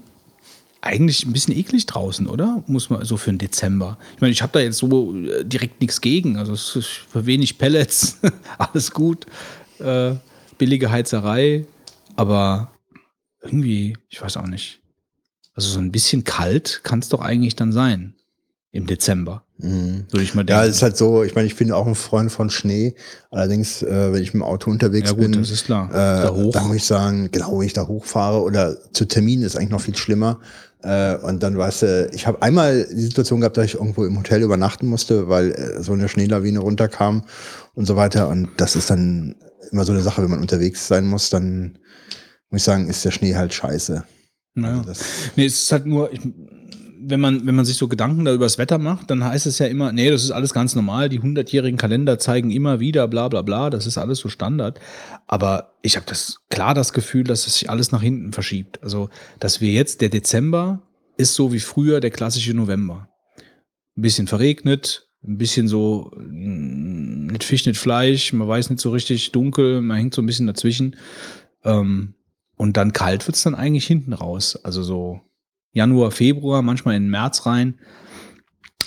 eigentlich 0.84 1.26
ein 1.26 1.32
bisschen 1.32 1.56
eklig 1.56 1.86
draußen, 1.86 2.28
oder? 2.28 2.62
Muss 2.68 2.90
man 2.90 3.06
so 3.06 3.16
für 3.16 3.32
den 3.32 3.38
Dezember. 3.38 3.98
Ich 4.16 4.22
meine, 4.22 4.32
ich 4.34 4.42
habe 4.42 4.52
da 4.54 4.60
jetzt 4.60 4.78
so 4.78 5.16
äh, 5.16 5.46
direkt 5.46 5.80
nichts 5.80 6.02
gegen. 6.02 6.38
Also 6.38 6.54
es 6.54 6.76
ist 6.76 6.88
für 7.10 7.26
wenig 7.26 7.58
Pellets, 7.58 8.18
alles 8.58 8.92
gut. 8.92 9.26
Äh, 9.80 10.16
billige 10.58 10.92
Heizerei, 10.92 11.66
aber 12.16 12.72
irgendwie, 13.42 13.98
ich 14.10 14.22
weiß 14.22 14.38
auch 14.38 14.48
nicht. 14.48 14.82
Also 15.56 15.70
so 15.70 15.80
ein 15.80 15.92
bisschen 15.92 16.24
kalt 16.24 16.82
kann 16.84 17.00
es 17.00 17.10
doch 17.10 17.22
eigentlich 17.22 17.56
dann 17.56 17.72
sein. 17.72 18.16
Im 18.76 18.88
Dezember. 18.88 19.44
Würde 19.60 20.24
ich 20.24 20.34
mal 20.34 20.44
denken. 20.44 20.60
Mhm. 20.60 20.64
Ja, 20.64 20.66
es 20.66 20.78
ist 20.78 20.82
halt 20.82 20.98
so, 20.98 21.24
ich 21.24 21.36
meine, 21.36 21.46
ich 21.46 21.56
bin 21.56 21.72
auch 21.72 21.86
ein 21.86 21.94
Freund 21.94 22.32
von 22.32 22.50
Schnee. 22.50 22.96
Allerdings, 23.30 23.84
äh, 23.84 24.12
wenn 24.12 24.24
ich 24.24 24.34
mit 24.34 24.42
dem 24.42 24.44
Auto 24.44 24.72
unterwegs 24.72 25.12
Ja, 25.12 25.16
gut, 25.16 25.22
bin, 25.32 25.34
das 25.34 25.52
ist 25.52 25.66
klar. 25.66 25.90
Äh, 25.92 26.24
Da 26.24 26.34
hoch. 26.34 26.52
dann 26.54 26.68
muss 26.68 26.78
ich 26.78 26.86
sagen, 26.86 27.30
genau, 27.32 27.60
wenn 27.60 27.68
ich 27.68 27.74
da 27.74 27.86
hochfahre 27.88 28.42
oder 28.42 28.76
zu 28.94 29.06
Terminen 29.06 29.44
ist 29.44 29.56
eigentlich 29.56 29.70
noch 29.70 29.82
viel 29.82 29.96
schlimmer. 29.96 30.40
Äh, 30.84 31.16
und 31.16 31.42
dann 31.42 31.58
weißt 31.58 31.82
du, 31.82 32.10
ich 32.14 32.28
habe 32.28 32.42
einmal 32.42 32.86
die 32.86 33.02
Situation 33.02 33.40
gehabt, 33.40 33.58
dass 33.58 33.66
ich 33.66 33.76
irgendwo 33.76 34.06
im 34.06 34.18
Hotel 34.18 34.42
übernachten 34.42 34.88
musste, 34.88 35.30
weil 35.30 35.52
äh, 35.52 35.82
so 35.82 35.94
eine 35.94 36.10
Schneelawine 36.10 36.60
runterkam 36.60 37.24
und 37.74 37.86
so 37.86 37.96
weiter. 37.96 38.28
Und 38.28 38.50
das 38.58 38.76
ist 38.76 38.90
dann 38.90 39.36
immer 39.72 39.86
so 39.86 39.94
eine 39.94 40.02
Sache, 40.02 40.22
wenn 40.22 40.30
man 40.30 40.42
unterwegs 40.42 40.88
sein 40.88 41.08
muss, 41.08 41.30
dann 41.30 41.80
muss 42.50 42.62
ich 42.62 42.64
sagen, 42.64 42.90
ist 42.90 43.04
der 43.06 43.12
Schnee 43.12 43.36
halt 43.36 43.54
scheiße. 43.54 44.04
Naja. 44.56 44.84
Also 44.86 45.04
Nee, 45.36 45.46
es 45.46 45.62
ist 45.62 45.72
halt 45.72 45.86
nur, 45.86 46.12
ich, 46.14 46.22
wenn, 47.06 47.20
man, 47.20 47.46
wenn 47.46 47.56
man 47.56 47.66
sich 47.66 47.78
so 47.78 47.88
Gedanken 47.88 48.26
da 48.26 48.34
über 48.34 48.46
das 48.46 48.58
Wetter 48.58 48.78
macht, 48.78 49.10
dann 49.10 49.24
heißt 49.24 49.46
es 49.46 49.60
ja 49.60 49.68
immer, 49.68 49.92
nee, 49.92 50.10
das 50.10 50.24
ist 50.24 50.32
alles 50.32 50.54
ganz 50.54 50.76
normal, 50.76 51.10
die 51.10 51.20
100-jährigen 51.20 51.78
Kalender 51.78 52.20
zeigen 52.20 52.52
immer 52.52 52.80
wieder, 52.80 53.08
bla 53.08 53.28
bla 53.28 53.42
bla, 53.42 53.70
das 53.70 53.88
ist 53.88 53.98
alles 53.98 54.20
so 54.20 54.30
Standard. 54.30 54.80
Aber 55.28 55.74
ich 55.82 55.96
habe 55.96 56.06
das 56.06 56.42
klar 56.50 56.74
das 56.74 56.94
Gefühl, 56.94 57.24
dass 57.24 57.48
es 57.48 57.56
sich 57.56 57.70
alles 57.70 57.92
nach 57.92 58.02
hinten 58.02 58.34
verschiebt. 58.34 58.82
Also, 58.84 59.10
dass 59.40 59.62
wir 59.62 59.72
jetzt, 59.72 60.02
der 60.02 60.10
Dezember 60.10 60.82
ist 61.18 61.36
so 61.36 61.54
wie 61.54 61.60
früher 61.60 62.00
der 62.00 62.12
klassische 62.12 62.54
November. 62.54 63.10
Ein 63.96 64.02
bisschen 64.02 64.28
verregnet, 64.28 65.08
ein 65.24 65.38
bisschen 65.38 65.68
so, 65.68 66.12
mm, 66.16 67.28
nicht 67.28 67.44
Fisch, 67.44 67.66
nicht 67.66 67.80
Fleisch, 67.80 68.34
man 68.34 68.48
weiß 68.48 68.70
nicht 68.70 68.82
so 68.82 68.92
richtig 68.92 69.32
dunkel, 69.32 69.82
man 69.82 69.98
hängt 69.98 70.14
so 70.14 70.22
ein 70.22 70.26
bisschen 70.26 70.48
dazwischen. 70.48 70.96
Ähm, 71.64 72.16
und 72.56 72.78
dann 72.78 72.94
kalt 72.94 73.28
wird's 73.28 73.44
dann 73.44 73.56
eigentlich 73.56 73.86
hinten 73.86 74.14
raus. 74.14 74.56
Also 74.64 74.84
so 74.84 75.22
Januar, 75.74 76.12
Februar, 76.12 76.62
manchmal 76.62 76.96
in 76.96 77.04
den 77.04 77.10
März 77.12 77.46
rein. 77.46 77.80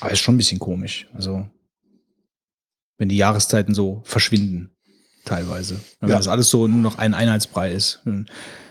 Aber 0.00 0.10
ist 0.12 0.20
schon 0.20 0.34
ein 0.34 0.38
bisschen 0.38 0.58
komisch. 0.58 1.08
Also, 1.14 1.46
wenn 2.98 3.08
die 3.08 3.16
Jahreszeiten 3.16 3.74
so 3.74 4.02
verschwinden, 4.04 4.70
teilweise. 5.24 5.80
Wenn 6.00 6.10
Ja. 6.10 6.16
das 6.16 6.28
alles 6.28 6.48
so 6.48 6.66
nur 6.68 6.80
noch 6.80 6.98
ein 6.98 7.12
Einheitsbrei 7.14 7.72
ist. 7.72 8.00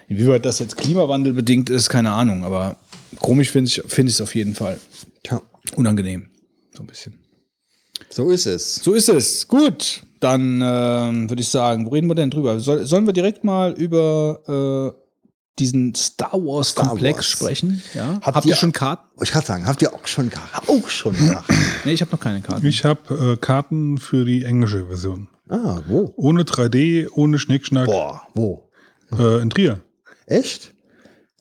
Inwieweit 0.08 0.45
das 0.45 0.60
jetzt 0.60 0.78
Klimawandel 0.78 1.34
bedingt 1.34 1.69
ist, 1.69 1.89
keine 1.89 2.12
Ahnung. 2.12 2.43
Aber 2.43 2.78
komisch 3.19 3.51
finde 3.51 3.69
ich 3.69 3.78
es 3.80 3.93
find 3.93 4.21
auf 4.21 4.34
jeden 4.36 4.56
Fall. 4.56 4.80
Tja, 5.23 5.41
Unangenehm. 5.75 6.30
So 6.75 6.84
ein 6.84 6.88
bisschen. 6.88 7.19
so 8.10 8.30
ist 8.30 8.45
es. 8.45 8.75
So 8.75 8.93
ist 8.93 9.10
es. 9.10 9.47
Gut. 9.47 10.04
Dann 10.19 10.62
ähm, 10.63 11.30
würde 11.30 11.41
ich 11.41 11.49
sagen, 11.49 11.86
wo 11.86 11.89
reden 11.89 12.08
wir 12.08 12.15
denn 12.15 12.30
drüber? 12.32 12.60
Soll, 12.60 12.86
sollen 12.86 13.06
wir 13.06 13.13
direkt 13.13 13.43
mal 13.43 13.73
über 13.73 14.95
äh, 14.95 15.04
diesen 15.59 15.95
Star 15.95 16.33
Wars 16.33 16.69
Star 16.69 16.89
Komplex 16.89 17.17
Wars. 17.17 17.25
sprechen? 17.27 17.81
Ja? 17.93 18.19
Habt 18.21 18.35
Habt, 18.35 18.45
ihr 18.45 18.51
ihr- 18.51 18.55
schon 18.57 18.71
Karten? 18.73 19.03
Ich 19.23 19.31
kann 19.31 19.43
sagen, 19.43 19.65
habt 19.67 19.81
ihr 19.81 19.93
auch 19.93 20.05
schon, 20.05 20.29
ge- 20.29 20.39
auch 20.67 20.89
schon 20.89 21.15
gemacht? 21.15 21.45
Nee, 21.85 21.93
ich 21.93 22.01
habe 22.01 22.11
noch 22.11 22.19
keine 22.19 22.41
Karten. 22.41 22.65
Ich 22.65 22.83
habe 22.83 23.33
äh, 23.33 23.37
Karten 23.37 23.97
für 23.97 24.25
die 24.25 24.43
englische 24.43 24.85
Version. 24.87 25.27
ah, 25.49 25.81
wo? 25.87 26.13
Ohne 26.17 26.43
3D, 26.43 27.07
ohne 27.13 27.39
Schnickschnack. 27.39 27.85
Boah, 27.85 28.21
wo? 28.33 28.69
Äh, 29.17 29.41
in 29.41 29.49
Trier. 29.49 29.79
Echt? 30.25 30.73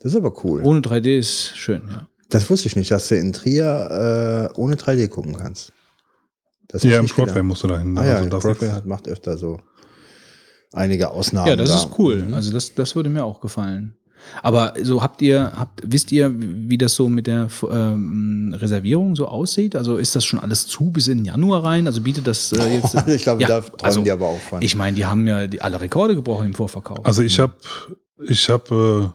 Das 0.00 0.12
ist 0.12 0.16
aber 0.18 0.44
cool. 0.44 0.61
Ohne 0.62 0.81
3D 0.81 1.18
ist 1.18 1.57
schön, 1.57 1.83
ja. 1.90 2.07
Das 2.29 2.48
wusste 2.50 2.68
ich 2.68 2.77
nicht, 2.77 2.90
dass 2.90 3.09
du 3.09 3.16
in 3.16 3.33
Trier 3.33 4.50
äh, 4.55 4.59
ohne 4.59 4.77
3D 4.77 5.09
gucken 5.09 5.37
kannst. 5.37 5.72
Das 6.68 6.83
Ja, 6.83 6.98
im. 6.98 7.07
Broadway 7.07 7.42
musst 7.42 7.62
du 7.62 7.68
dahin. 7.68 7.96
Ah 7.96 8.05
ja, 8.05 8.16
Also 8.16 8.29
das 8.29 8.42
Broadway 8.42 8.70
hat, 8.70 8.87
macht 8.87 9.07
öfter 9.09 9.38
so 9.38 9.61
einige 10.72 11.11
Ausnahmen. 11.11 11.46
Ja, 11.48 11.57
das 11.57 11.68
da. 11.70 11.77
ist 11.77 11.88
cool. 11.98 12.22
Mhm. 12.24 12.35
Also 12.35 12.53
das, 12.53 12.74
das 12.74 12.96
würde 12.96 13.09
mir 13.11 13.24
auch 13.24 13.40
gefallen. 13.40 13.96
Aber 14.43 14.75
so 14.83 15.03
habt 15.03 15.23
ihr, 15.23 15.53
habt, 15.57 15.83
wisst 15.85 16.13
ihr, 16.13 16.33
wie 16.35 16.79
das 16.79 16.95
so 16.95 17.09
mit 17.09 17.27
der 17.27 17.49
ähm, 17.71 18.55
Reservierung 18.59 19.17
so 19.17 19.27
aussieht? 19.27 19.77
Also 19.77 19.97
ist 19.97 20.17
das 20.17 20.25
schon 20.25 20.41
alles 20.41 20.67
zu 20.67 20.91
bis 20.91 21.09
in 21.09 21.19
den 21.19 21.25
Januar 21.27 21.65
rein? 21.65 21.87
Also 21.87 22.01
bietet 22.01 22.27
das 22.27 22.53
äh, 22.53 22.77
jetzt. 22.77 22.95
ich 23.07 23.23
glaube, 23.23 23.43
Ja, 23.43 23.49
da 23.49 23.61
träumen 23.61 23.85
also, 23.85 24.03
die 24.03 24.11
aber 24.11 24.27
auch 24.29 24.41
von. 24.41 24.63
Ich 24.63 24.77
meine, 24.77 24.97
die 24.97 25.07
haben 25.07 25.27
ja 25.27 25.47
die, 25.47 25.61
alle 25.61 25.81
Rekorde 25.81 26.15
gebrochen 26.15 26.47
im 26.47 26.55
Vorverkauf. 26.55 27.05
Also 27.05 27.23
ich 27.23 27.39
habe 27.39 27.55
ich 28.27 28.49
hab, 28.49 28.71
äh, 28.71 29.09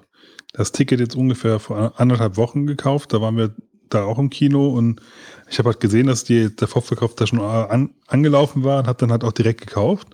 das 0.54 0.72
Ticket 0.72 1.00
jetzt 1.00 1.15
ungefähr 1.15 1.60
vor 1.60 1.93
anderthalb 1.98 2.38
Wochen 2.38 2.65
gekauft. 2.67 3.13
Da 3.13 3.22
waren 3.22 3.38
wir 3.38 3.56
da 3.89 4.04
auch 4.04 4.19
im 4.19 4.30
Kino 4.30 4.69
und 4.69 5.02
ich 5.50 5.58
habe 5.58 5.69
halt 5.69 5.80
gesehen, 5.80 6.08
dass 6.08 6.24
die, 6.24 6.56
der 6.56 6.67
Vorverkauf 6.67 7.15
da 7.15 7.26
schon 7.26 7.39
an, 7.39 7.91
angelaufen 8.08 8.63
war 8.63 8.80
und 8.80 8.88
habe 8.88 9.00
dann 9.00 9.12
halt 9.12 9.24
auch 9.24 9.32
direkt 9.32 9.62
gekauft. 9.62 10.10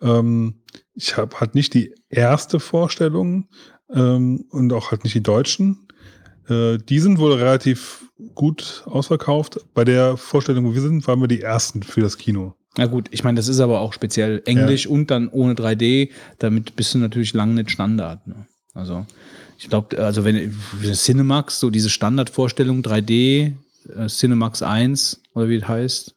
Ähm, 0.00 0.62
ich 0.94 1.16
habe 1.16 1.40
halt 1.40 1.54
nicht 1.54 1.74
die 1.74 1.94
erste 2.08 2.60
Vorstellung 2.60 3.48
ähm, 3.92 4.44
und 4.50 4.72
auch 4.72 4.90
halt 4.90 5.04
nicht 5.04 5.14
die 5.14 5.22
deutschen. 5.22 5.86
Äh, 6.48 6.78
die 6.78 6.98
sind 6.98 7.18
wohl 7.18 7.32
relativ 7.34 8.04
gut 8.34 8.82
ausverkauft. 8.86 9.60
Bei 9.74 9.84
der 9.84 10.16
Vorstellung, 10.16 10.64
wo 10.64 10.74
wir 10.74 10.80
sind, 10.80 11.06
waren 11.06 11.20
wir 11.20 11.28
die 11.28 11.42
ersten 11.42 11.82
für 11.82 12.00
das 12.00 12.18
Kino. 12.18 12.54
Na 12.78 12.86
gut, 12.86 13.08
ich 13.10 13.24
meine, 13.24 13.36
das 13.36 13.48
ist 13.48 13.60
aber 13.60 13.80
auch 13.80 13.92
speziell 13.92 14.42
Englisch 14.44 14.86
und 14.86 15.10
dann 15.10 15.28
ohne 15.28 15.54
3D. 15.54 16.10
Damit 16.38 16.76
bist 16.76 16.94
du 16.94 16.98
natürlich 16.98 17.32
lange 17.32 17.54
nicht 17.54 17.70
Standard. 17.70 18.26
Ne? 18.26 18.46
Also 18.74 19.06
ich 19.58 19.68
glaube, 19.68 19.98
also 19.98 20.24
wenn 20.24 20.54
Cinemax, 20.82 21.58
so 21.60 21.70
diese 21.70 21.88
Standardvorstellung 21.88 22.82
3D, 22.82 23.54
äh, 23.94 24.06
Cinemax 24.08 24.62
1 24.62 25.22
oder 25.34 25.48
wie 25.48 25.58
das 25.58 25.68
heißt. 25.68 26.14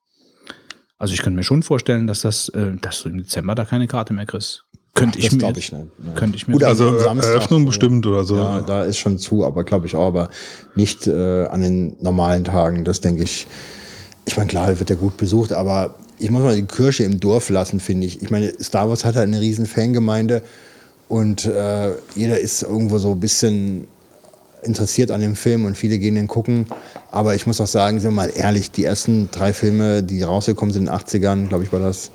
Also 0.98 1.14
ich 1.14 1.22
könnte 1.22 1.38
mir 1.38 1.44
schon 1.44 1.64
vorstellen, 1.64 2.08
dass 2.08 2.22
das, 2.22 2.50
äh, 2.50 2.74
dass 2.82 3.04
du 3.04 3.10
im 3.10 3.20
Dezember 3.20 3.56
da 3.56 3.64
keine 3.64 3.88
Karte 3.88 4.14
mehr 4.14 4.26
kriegst. 4.26 4.66
Könnte 5.00 5.20
ich 5.20 5.32
mir. 5.32 5.50
ich 5.50 5.72
nicht. 5.72 5.72
Ja. 5.72 6.14
Könnte 6.16 6.38
ich 6.38 6.48
mir. 6.48 6.54
Gut, 6.54 6.64
Also 6.64 6.90
am 6.90 7.00
Samstag, 7.00 7.30
Eröffnung 7.32 7.66
bestimmt 7.66 8.06
oder 8.06 8.24
so. 8.24 8.36
Ja, 8.36 8.62
da 8.62 8.84
ist 8.84 8.98
schon 8.98 9.18
zu, 9.18 9.46
aber 9.46 9.64
glaube 9.64 9.88
ich 9.88 9.96
auch, 9.96 10.08
aber 10.08 10.30
nicht 10.76 11.08
äh, 11.08 11.46
an 11.46 11.62
den 11.62 11.96
normalen 12.02 12.44
Tagen. 12.44 12.84
Das 12.84 13.02
denke 13.02 13.24
ich. 13.24 13.48
Ich 14.26 14.38
meine, 14.38 14.48
klar, 14.48 14.80
wird 14.80 14.90
ja 14.90 14.96
gut 14.96 15.18
besucht, 15.18 15.54
aber 15.54 15.96
ich 16.20 16.30
muss 16.30 16.44
mal 16.44 16.56
die 16.56 16.64
Kirche 16.64 17.04
im 17.04 17.20
Dorf 17.20 17.50
lassen, 17.50 17.80
finde 17.80 18.06
ich. 18.06 18.22
Ich 18.22 18.30
meine, 18.30 18.54
Star 18.62 18.90
Wars 18.90 19.06
hat 19.06 19.16
halt 19.16 19.28
eine 19.28 19.42
riesen 19.42 19.66
Fangemeinde 19.66 20.44
und 21.08 21.46
äh, 21.46 21.94
jeder 22.16 22.40
ist 22.40 22.62
irgendwo 22.62 23.00
so 23.00 23.14
ein 23.14 23.20
bisschen 23.20 23.88
interessiert 24.62 25.12
an 25.12 25.22
dem 25.22 25.36
Film 25.36 25.66
und 25.66 25.78
viele 25.78 25.98
gehen 25.98 26.16
den 26.16 26.28
gucken. 26.28 26.68
Aber 27.12 27.36
ich 27.36 27.48
muss 27.48 27.62
auch 27.62 27.68
sagen, 27.68 28.00
sind 28.00 28.12
wir 28.12 28.16
mal 28.16 28.32
ehrlich, 28.36 28.72
die 28.72 28.84
ersten 28.84 29.30
drei 29.32 29.54
Filme, 29.54 30.04
die 30.04 30.22
rausgekommen 30.22 30.74
sind 30.74 30.88
in 30.88 30.92
den 30.92 30.96
80ern, 30.96 31.48
glaube 31.48 31.64
ich, 31.64 31.72
war 31.72 31.80
das, 31.80 32.12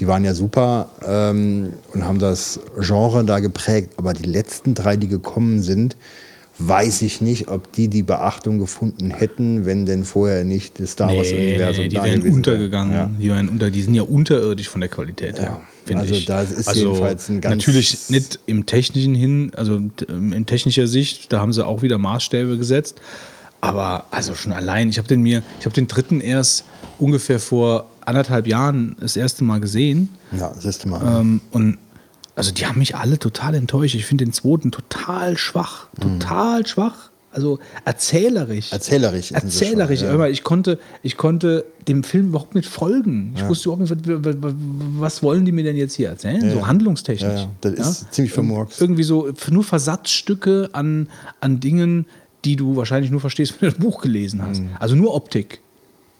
die 0.00 0.06
waren 0.06 0.24
ja 0.24 0.34
super 0.34 0.90
ähm, 1.06 1.74
und 1.92 2.04
haben 2.04 2.18
das 2.18 2.60
Genre 2.80 3.24
da 3.24 3.40
geprägt. 3.40 3.94
Aber 3.96 4.12
die 4.12 4.28
letzten 4.28 4.74
drei, 4.74 4.96
die 4.96 5.08
gekommen 5.08 5.62
sind, 5.62 5.96
weiß 6.58 7.02
ich 7.02 7.20
nicht, 7.20 7.48
ob 7.48 7.72
die 7.72 7.88
die 7.88 8.02
Beachtung 8.02 8.58
gefunden 8.58 9.10
hätten, 9.10 9.66
wenn 9.66 9.86
denn 9.86 10.04
vorher 10.04 10.44
nicht 10.44 10.78
das 10.78 10.92
Star 10.92 11.10
Nee, 11.10 11.18
Wars-Universum 11.18 11.82
nee, 11.84 11.88
die 11.88 11.96
da 11.96 12.04
wären 12.04 12.22
untergegangen. 12.22 12.92
Ja. 12.94 13.10
Die, 13.18 13.28
wären 13.28 13.48
unter, 13.48 13.70
die 13.70 13.82
sind 13.82 13.94
ja 13.94 14.02
unterirdisch 14.02 14.68
von 14.68 14.80
der 14.80 14.90
Qualität 14.90 15.40
her. 15.40 15.60
finde 15.84 16.02
also 16.02 16.14
ich. 16.14 16.26
das 16.26 16.52
ist 16.52 16.74
jedenfalls 16.74 17.28
ein 17.28 17.40
ganz- 17.40 17.56
Natürlich 17.56 18.10
nicht 18.10 18.38
im 18.46 18.66
technischen 18.66 19.14
hin, 19.14 19.50
also 19.56 19.80
in 20.08 20.46
technischer 20.46 20.86
Sicht, 20.86 21.32
da 21.32 21.40
haben 21.40 21.52
sie 21.52 21.66
auch 21.66 21.82
wieder 21.82 21.98
Maßstäbe 21.98 22.56
gesetzt. 22.56 23.00
Aber 23.60 24.04
also 24.10 24.34
schon 24.34 24.52
allein, 24.52 24.90
ich 24.90 24.98
habe 24.98 25.08
den 25.08 25.22
mir, 25.22 25.42
ich 25.58 25.64
habe 25.66 25.74
den 25.74 25.88
dritten 25.88 26.20
erst 26.20 26.64
ungefähr 26.98 27.40
vor 27.40 27.86
anderthalb 28.06 28.46
Jahren 28.46 28.96
das 29.00 29.16
erste 29.16 29.44
Mal 29.44 29.60
gesehen. 29.60 30.10
Ja, 30.38 30.52
siehst 30.58 30.84
du 30.84 30.88
mal. 30.88 31.20
Ähm, 31.20 31.40
und 31.50 31.78
also 32.36 32.52
die 32.52 32.66
haben 32.66 32.78
mich 32.78 32.96
alle 32.96 33.18
total 33.18 33.54
enttäuscht. 33.54 33.94
Ich 33.94 34.06
finde 34.06 34.24
den 34.24 34.32
zweiten 34.32 34.72
total 34.72 35.38
schwach. 35.38 35.88
Total 36.00 36.66
schwach. 36.66 37.10
Also 37.34 37.58
erzählerisch. 37.84 38.72
Erzählerisch. 38.72 39.32
Erzählerisch. 39.32 40.00
schon, 40.00 40.20
ja. 40.20 40.26
Ich 40.28 40.44
konnte, 40.44 40.78
ich 41.02 41.16
konnte 41.16 41.64
dem 41.88 42.04
Film 42.04 42.28
überhaupt 42.28 42.54
nicht 42.54 42.68
folgen. 42.68 43.34
Ich 43.36 43.46
wusste 43.48 43.68
überhaupt 43.68 43.90
nicht, 43.90 44.14
was, 45.00 45.22
wollen 45.22 45.44
die 45.44 45.50
mir 45.50 45.64
denn 45.64 45.76
jetzt 45.76 45.94
hier 45.94 46.08
erzählen? 46.10 46.52
so 46.52 46.66
handlungstechnisch. 46.66 47.40
Ja, 47.40 47.70
ja. 47.70 47.70
Das 47.76 48.02
ist 48.02 48.14
ziemlich 48.14 48.32
vermurkst. 48.32 48.80
Irgendwie 48.80 49.02
so 49.02 49.32
nur 49.50 49.64
Versatzstücke 49.64 50.70
an, 50.72 51.08
an 51.40 51.58
Dingen, 51.58 52.06
die 52.44 52.54
du 52.54 52.76
wahrscheinlich 52.76 53.10
nur 53.10 53.20
verstehst, 53.20 53.60
wenn 53.60 53.70
du 53.70 53.74
das 53.74 53.84
Buch 53.84 54.00
gelesen 54.00 54.42
hast. 54.42 54.60
Mhm. 54.60 54.70
Also 54.78 54.94
nur 54.94 55.14
Optik. 55.14 55.60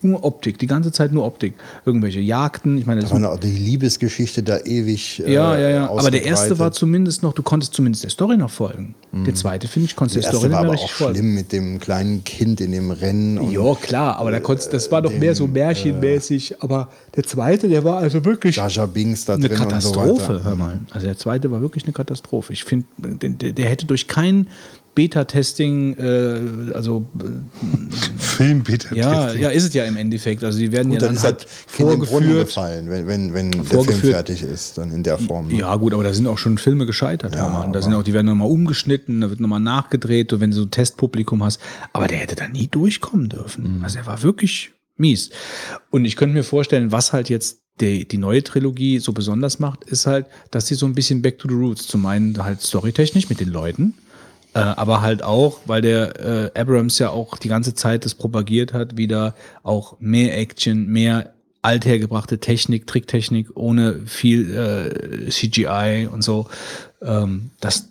Nur 0.05 0.23
Optik, 0.23 0.59
die 0.59 0.67
ganze 0.67 0.93
Zeit 0.93 1.13
nur 1.13 1.25
Optik. 1.25 1.55
Irgendwelche 1.87 2.21
Jagden, 2.21 2.77
ich 2.79 2.87
meine, 2.87 3.01
Da 3.01 3.11
war 3.11 3.33
auch 3.33 3.41
die 3.41 3.51
Liebesgeschichte 3.51 4.43
da 4.43 4.59
ewig. 4.61 5.23
äh, 5.27 5.33
ja, 5.33 5.59
ja, 5.59 5.69
ja. 5.71 5.91
Aber 5.91 6.11
der 6.11 6.25
erste 6.25 6.59
war 6.59 6.73
zumindest 6.73 7.23
noch, 7.23 7.33
du 7.33 7.43
konntest 7.43 7.75
zumindest 7.75 8.05
der 8.05 8.11
Story 8.11 8.37
noch 8.37 8.51
folgen. 8.51 8.95
Der 9.13 9.35
zweite, 9.35 9.67
finde 9.69 9.87
ich, 9.87 9.97
konntest 9.97 10.17
Mhm. 10.19 10.21
Der 10.23 10.31
der 10.31 10.39
Story 10.41 10.53
aber 10.55 10.73
richtig 10.73 10.91
auch 10.91 10.95
folgen. 10.95 11.15
schlimm 11.15 11.35
mit 11.35 11.53
dem 11.53 11.79
kleinen 11.81 12.23
Kind 12.25 12.61
in 12.61 12.73
dem 12.73 12.91
Rennen. 12.91 13.51
Ja, 13.51 13.75
klar, 13.77 14.17
aber 14.19 14.31
da 14.31 14.41
konntest, 14.41 14.73
das 14.73 14.91
war 14.93 15.03
doch 15.03 15.13
mehr 15.13 15.35
so 15.35 15.47
märchenmäßig. 15.47 16.63
Aber 16.63 16.89
der 17.17 17.25
zweite, 17.25 17.69
der 17.69 17.85
war 17.85 17.99
also 17.99 18.25
wirklich 18.25 18.57
Jar 18.57 18.87
Binks 18.89 19.25
da 19.25 19.35
eine 19.35 19.49
drin 19.49 19.57
so 19.59 19.65
Katastrophe, 19.65 20.35
weiter. 20.35 20.45
hör 20.45 20.57
mal. 20.57 20.81
Also 20.91 21.07
der 21.07 21.17
zweite 21.17 21.51
war 21.51 21.61
wirklich 21.61 21.85
eine 21.85 21.93
Katastrophe. 21.93 22.53
Ich 22.53 22.65
finde, 22.65 22.87
der, 22.99 23.53
der 23.53 23.69
hätte 23.69 23.87
durch 23.87 24.07
kein 24.09 24.49
Beta-Testing, 24.95 25.97
äh, 25.99 26.73
also 26.75 27.07
Film 28.19 28.63
bietet 28.63 28.93
ja, 28.93 29.33
ja, 29.33 29.49
ist 29.51 29.65
es 29.65 29.75
ja 29.75 29.85
im 29.85 29.97
Endeffekt. 29.97 30.45
Also 30.45 30.59
die 30.59 30.73
werden 30.73 30.89
Und 30.93 30.95
ja 30.95 31.01
dann 31.01 31.15
dann 31.15 31.23
halt 31.23 31.47
vorgeführt. 31.67 32.47
gefallen, 32.47 32.89
wenn, 32.91 33.07
wenn, 33.07 33.35
wenn 33.35 33.51
der 33.51 33.65
Film 33.65 34.01
fertig 34.01 34.43
ist, 34.43 34.79
dann 34.79 34.93
in 34.93 35.03
der 35.03 35.19
Form. 35.19 35.49
ne? 35.49 35.59
Ja, 35.59 35.75
gut, 35.77 35.95
aber 35.95 36.05
da 36.05 36.13
sind 36.13 36.27
auch 36.27 36.39
schon 36.39 36.59
Filme 36.59 36.87
gescheitert. 36.87 37.35
Ja. 37.35 37.69
Da 37.73 37.83
sind 37.83 37.95
auch, 37.95 38.03
die 38.03 38.13
werden 38.13 38.27
nochmal 38.27 38.49
umgeschnitten, 38.51 39.21
da 39.21 39.31
wird 39.31 39.41
nochmal 39.41 39.61
nachgedreht, 39.61 40.33
und 40.33 40.41
wenn 40.41 40.51
du 40.51 40.57
so 40.57 40.63
ein 40.63 40.71
Testpublikum 40.71 41.43
hast. 41.43 41.61
Aber 41.93 42.07
der 42.07 42.19
hätte 42.19 42.35
da 42.37 42.49
nie 42.49 42.69
durchkommen 42.69 43.29
dürfen. 43.29 43.81
Also 43.83 43.99
er 43.99 44.07
war 44.07 44.23
wirklich 44.23 44.73
mies. 44.97 45.31
Und 45.91 46.05
ich 46.05 46.17
könnte 46.17 46.35
mir 46.35 46.45
vorstellen, 46.45 46.93
was 46.93 47.13
halt 47.13 47.29
jetzt 47.29 47.59
die, 47.81 48.07
die 48.07 48.19
neue 48.19 48.43
Trilogie 48.45 48.99
so 49.01 49.13
besonders 49.13 49.59
macht, 49.59 49.85
ist 49.85 50.07
halt, 50.07 50.27
dass 50.53 50.69
sie 50.69 50.77
so 50.77 50.87
ein 50.87 50.95
bisschen 50.95 51.23
back 51.23 51.39
to 51.39 51.49
the 51.49 51.55
roots. 51.55 51.89
Zum 51.89 52.07
einen 52.07 52.43
halt 52.43 52.61
storytechnisch 52.63 53.29
mit 53.29 53.41
den 53.41 53.49
Leuten, 53.49 53.95
äh, 54.55 54.61
aber 54.61 55.03
halt 55.03 55.23
auch, 55.23 55.61
weil 55.67 55.83
der 55.83 56.53
äh, 56.55 56.61
Abrams 56.61 56.99
ja 56.99 57.11
auch 57.11 57.37
die 57.39 57.49
ganze 57.49 57.75
Zeit 57.75 58.05
das 58.05 58.15
propagiert 58.15 58.73
hat, 58.73 58.97
wieder 58.97 59.35
auch 59.63 59.97
mehr 60.01 60.39
Action, 60.39 60.87
mehr 60.87 61.35
althergebrachte 61.63 62.39
Technik, 62.39 62.87
Tricktechnik, 62.87 63.49
ohne 63.55 64.01
viel 64.07 64.55
äh, 64.55 65.31
CGI 65.31 66.09
und 66.11 66.23
so. 66.23 66.47
Ähm, 67.03 67.51
das, 67.61 67.89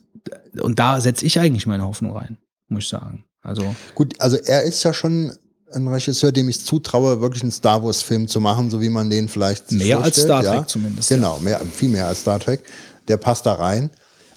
und 0.62 0.80
da 0.80 1.02
setze 1.02 1.26
ich 1.26 1.39
eigentlich 1.39 1.65
meine 1.65 1.84
Hoffnung 1.84 2.15
rein, 2.15 2.38
muss 2.69 2.84
ich 2.84 2.89
sagen. 2.89 3.26
Also, 3.41 3.76
Gut, 3.95 4.13
also 4.19 4.38
er 4.38 4.63
ist 4.63 4.84
ja 4.84 4.93
schon 4.93 5.34
ein 5.73 5.88
Regisseur, 5.88 6.32
dem 6.32 6.49
ich 6.49 6.63
zutraue, 6.63 7.19
wirklich 7.19 7.43
einen 7.43 7.52
Star 7.52 7.84
Wars-Film 7.84 8.28
zu 8.28 8.39
machen, 8.39 8.69
so 8.69 8.80
wie 8.80 8.89
man 8.89 9.10
den 9.10 9.28
vielleicht 9.28 9.71
Mehr 9.71 9.99
als 9.99 10.21
Star 10.21 10.43
Trek 10.43 10.69
zumindest, 10.69 11.10
Genau, 11.10 11.39
mehr, 11.39 11.60
viel 11.60 11.89
mehr 11.89 12.08
als 12.08 12.21
Star 12.21 12.39
Trek. 12.39 12.63
Der 13.08 13.17
passt 13.17 13.45
da 13.45 13.54
rein. 13.54 13.89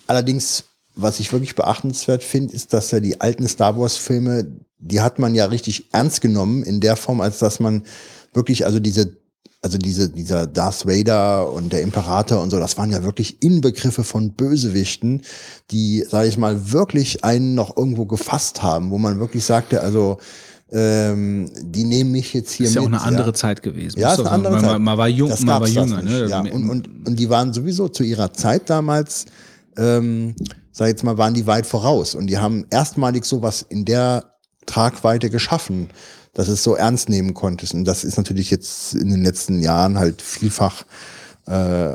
Allerdings, 0.06 0.64
was 0.96 1.20
ich 1.20 1.32
wirklich 1.32 1.54
beachtenswert 1.54 2.24
finde, 2.24 2.54
ist, 2.54 2.72
dass 2.72 2.92
er 2.92 3.00
die 3.00 3.20
alten 3.20 3.46
Star 3.46 3.78
Wars-Filme, 3.78 4.46
die 4.78 5.00
hat 5.00 5.18
man 5.18 5.34
ja 5.34 5.44
richtig 5.44 5.92
ernst 5.92 6.22
genommen, 6.22 6.62
in 6.62 6.80
der 6.80 6.96
Form, 6.96 7.20
als 7.20 7.38
dass 7.38 7.60
man 7.60 7.82
wirklich, 8.32 8.64
also 8.64 8.80
diese 8.80 9.16
also 9.62 9.78
diese, 9.78 10.08
dieser 10.08 10.46
Darth 10.46 10.86
Vader 10.86 11.52
und 11.52 11.72
der 11.72 11.82
Imperator 11.82 12.40
und 12.40 12.50
so, 12.50 12.58
das 12.60 12.78
waren 12.78 12.92
ja 12.92 13.02
wirklich 13.02 13.42
Inbegriffe 13.42 14.04
von 14.04 14.32
Bösewichten, 14.32 15.22
die, 15.72 16.04
sage 16.08 16.28
ich 16.28 16.38
mal, 16.38 16.72
wirklich 16.72 17.24
einen 17.24 17.56
noch 17.56 17.76
irgendwo 17.76 18.06
gefasst 18.06 18.62
haben, 18.62 18.90
wo 18.90 18.98
man 18.98 19.18
wirklich 19.18 19.44
sagte, 19.44 19.80
also 19.80 20.18
ähm, 20.70 21.50
die 21.62 21.84
nehmen 21.84 22.12
mich 22.12 22.32
jetzt 22.32 22.52
hier 22.52 22.66
ist 22.66 22.74
ja 22.74 22.82
auch 22.82 22.88
mit. 22.88 22.94
eine 22.94 23.02
andere 23.02 23.32
Zeit 23.32 23.62
gewesen. 23.62 23.98
Ja, 23.98 24.12
ist 24.12 24.20
eine 24.20 24.30
andere 24.30 24.52
sagen. 24.54 24.64
Zeit. 24.64 24.72
Man, 24.74 24.82
man 24.82 24.98
war 24.98 25.08
jung, 25.08 25.30
Das 25.30 25.40
man 25.42 25.60
war 25.60 25.68
jünger. 25.68 26.02
Ne? 26.02 26.28
Ja. 26.28 26.40
Und, 26.40 26.70
und, 26.70 27.06
und 27.06 27.16
die 27.16 27.28
waren 27.28 27.52
sowieso 27.52 27.88
zu 27.88 28.04
ihrer 28.04 28.32
Zeit 28.32 28.70
damals, 28.70 29.26
ähm, 29.76 30.34
sag 30.76 30.88
jetzt 30.88 31.04
mal, 31.04 31.16
waren 31.16 31.32
die 31.32 31.46
weit 31.46 31.64
voraus. 31.64 32.14
Und 32.14 32.26
die 32.26 32.36
haben 32.36 32.66
erstmalig 32.68 33.24
sowas 33.24 33.64
in 33.66 33.86
der 33.86 34.34
Tragweite 34.66 35.30
geschaffen, 35.30 35.88
dass 36.34 36.48
es 36.48 36.62
so 36.62 36.74
ernst 36.74 37.08
nehmen 37.08 37.32
konntest. 37.32 37.72
Und 37.72 37.86
das 37.86 38.04
ist 38.04 38.18
natürlich 38.18 38.50
jetzt 38.50 38.94
in 38.94 39.08
den 39.08 39.24
letzten 39.24 39.62
Jahren 39.62 39.98
halt 39.98 40.20
vielfach, 40.20 40.82
äh, 41.46 41.94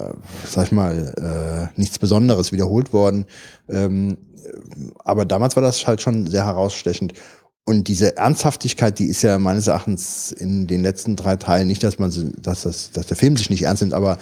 sag 0.50 0.65
ich 0.65 0.72
mal, 0.72 1.70
äh, 1.76 1.80
nichts 1.80 2.00
Besonderes 2.00 2.52
wiederholt 2.52 2.91
worden. 2.91 3.26
Ähm, 3.70 4.17
aber 5.06 5.26
damals 5.26 5.56
war 5.56 5.62
das 5.62 5.86
halt 5.86 6.02
schon 6.02 6.26
sehr 6.26 6.48
herausstechend. 6.48 7.13
Und 7.65 7.88
diese 7.88 8.17
Ernsthaftigkeit, 8.17 8.98
die 8.98 9.06
ist 9.06 9.22
ja 9.22 9.38
meines 9.38 9.67
Erachtens 9.67 10.32
in 10.32 10.65
den 10.65 10.82
letzten 10.82 11.15
drei 11.15 11.36
Teilen 11.36 11.67
nicht, 11.67 11.84
dass 11.84 12.00
man, 12.00 12.34
dass, 12.41 12.63
das, 12.63 12.89
dass 12.89 13.06
der 13.06 13.17
Film 13.17 13.38
sich 13.38 13.52
nicht 13.52 13.62
ernst 13.62 13.84
nimmt, 13.84 13.94
aber 13.94 14.17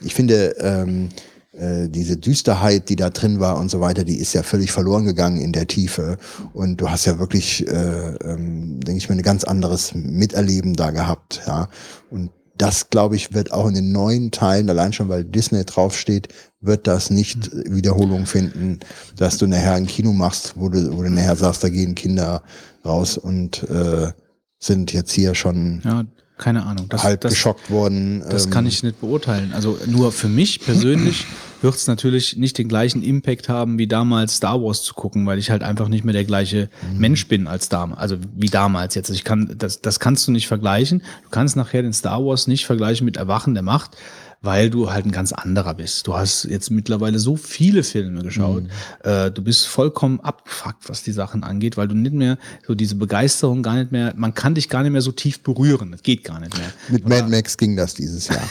ich 0.00 0.16
finde, 0.16 0.56
ähm, 0.58 1.10
äh, 1.52 1.88
diese 1.88 2.16
Düsterheit, 2.16 2.88
die 2.88 2.96
da 2.96 3.10
drin 3.10 3.40
war 3.40 3.58
und 3.58 3.70
so 3.70 3.80
weiter, 3.80 4.04
die 4.04 4.18
ist 4.18 4.32
ja 4.34 4.42
völlig 4.42 4.70
verloren 4.70 5.04
gegangen 5.04 5.40
in 5.40 5.52
der 5.52 5.66
Tiefe. 5.66 6.16
Und 6.52 6.80
du 6.80 6.90
hast 6.90 7.06
ja 7.06 7.18
wirklich, 7.18 7.66
äh, 7.66 8.14
ähm, 8.22 8.80
denke 8.80 8.98
ich 8.98 9.08
mir, 9.08 9.16
ein 9.16 9.22
ganz 9.22 9.44
anderes 9.44 9.94
Miterleben 9.94 10.74
da 10.74 10.90
gehabt. 10.90 11.42
Ja. 11.46 11.68
Und 12.10 12.30
das, 12.56 12.90
glaube 12.90 13.16
ich, 13.16 13.32
wird 13.32 13.52
auch 13.52 13.66
in 13.66 13.74
den 13.74 13.90
neuen 13.90 14.30
Teilen, 14.30 14.68
allein 14.68 14.92
schon 14.92 15.08
weil 15.08 15.24
Disney 15.24 15.64
draufsteht, 15.64 16.28
wird 16.60 16.86
das 16.86 17.10
nicht 17.10 17.50
Wiederholung 17.52 18.26
finden, 18.26 18.80
dass 19.16 19.38
du 19.38 19.46
nachher 19.46 19.74
ein 19.74 19.86
Kino 19.86 20.12
machst, 20.12 20.52
wo 20.56 20.68
du, 20.68 20.96
wo 20.96 21.02
du 21.02 21.10
nachher 21.10 21.36
sagst, 21.36 21.64
da 21.64 21.70
gehen 21.70 21.94
Kinder 21.94 22.42
raus 22.84 23.16
und 23.16 23.62
äh, 23.70 24.12
sind 24.58 24.92
jetzt 24.92 25.12
hier 25.12 25.34
schon 25.34 25.80
Ja, 25.84 26.04
keine 26.40 26.64
Ahnung. 26.64 26.88
Das, 26.88 27.04
halb 27.04 27.20
das, 27.20 27.34
geschockt 27.34 27.70
worden. 27.70 28.24
Das 28.28 28.46
ähm, 28.46 28.50
kann 28.50 28.66
ich 28.66 28.82
nicht 28.82 29.00
beurteilen. 29.00 29.52
Also 29.54 29.78
nur 29.86 30.10
für 30.10 30.28
mich 30.28 30.60
persönlich 30.60 31.26
wird 31.62 31.74
es 31.74 31.86
natürlich 31.86 32.36
nicht 32.36 32.56
den 32.58 32.68
gleichen 32.68 33.02
Impact 33.02 33.48
haben, 33.48 33.78
wie 33.78 33.86
damals 33.86 34.36
Star 34.36 34.60
Wars 34.62 34.82
zu 34.82 34.94
gucken, 34.94 35.26
weil 35.26 35.38
ich 35.38 35.50
halt 35.50 35.62
einfach 35.62 35.88
nicht 35.88 36.04
mehr 36.04 36.14
der 36.14 36.24
gleiche 36.24 36.70
Mensch 36.96 37.28
bin 37.28 37.46
als 37.46 37.68
damals, 37.68 38.00
also 38.00 38.16
wie 38.34 38.48
damals 38.48 38.94
jetzt. 38.94 39.10
Ich 39.10 39.22
kann, 39.22 39.54
das, 39.58 39.82
das 39.82 40.00
kannst 40.00 40.26
du 40.26 40.32
nicht 40.32 40.48
vergleichen. 40.48 41.02
Du 41.24 41.28
kannst 41.30 41.56
nachher 41.56 41.82
den 41.82 41.92
Star 41.92 42.24
Wars 42.24 42.46
nicht 42.46 42.64
vergleichen 42.64 43.04
mit 43.04 43.18
Erwachen 43.18 43.54
der 43.54 43.62
Macht, 43.62 43.96
weil 44.42 44.70
du 44.70 44.90
halt 44.90 45.04
ein 45.04 45.12
ganz 45.12 45.32
anderer 45.32 45.74
bist. 45.74 46.06
Du 46.06 46.16
hast 46.16 46.44
jetzt 46.44 46.70
mittlerweile 46.70 47.18
so 47.18 47.36
viele 47.36 47.82
Filme 47.82 48.22
geschaut. 48.22 48.64
Äh, 49.04 49.30
du 49.30 49.42
bist 49.42 49.66
vollkommen 49.66 50.20
abgefuckt, 50.20 50.88
was 50.88 51.02
die 51.02 51.12
Sachen 51.12 51.44
angeht, 51.44 51.76
weil 51.76 51.88
du 51.88 51.94
nicht 51.94 52.14
mehr 52.14 52.38
so 52.66 52.74
diese 52.74 52.94
Begeisterung 52.94 53.62
gar 53.62 53.76
nicht 53.76 53.92
mehr, 53.92 54.14
man 54.16 54.32
kann 54.32 54.54
dich 54.54 54.68
gar 54.68 54.82
nicht 54.82 54.92
mehr 54.92 55.02
so 55.02 55.12
tief 55.12 55.42
berühren. 55.42 55.92
Das 55.92 56.02
geht 56.02 56.24
gar 56.24 56.40
nicht 56.40 56.56
mehr. 56.56 56.72
Mit 56.88 57.06
Mad 57.08 57.28
Max 57.28 57.56
ging 57.58 57.76
das 57.76 57.94
dieses 57.94 58.28
Jahr. 58.28 58.42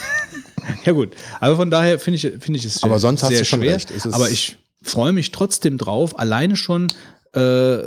Ja 0.84 0.92
gut, 0.92 1.16
aber 1.40 1.56
von 1.56 1.70
daher 1.70 1.98
finde 1.98 2.16
ich, 2.16 2.22
finde 2.42 2.58
ich 2.58 2.64
es 2.64 2.82
Aber 2.82 2.98
sonst 2.98 3.22
hast 3.22 3.32
du 3.32 3.44
schon 3.44 3.60
schwer. 3.60 3.74
recht. 3.74 3.90
Aber 4.12 4.30
ich 4.30 4.58
freue 4.82 5.12
mich 5.12 5.32
trotzdem 5.32 5.78
drauf, 5.78 6.18
alleine 6.18 6.54
schon 6.54 6.88
äh, 7.32 7.78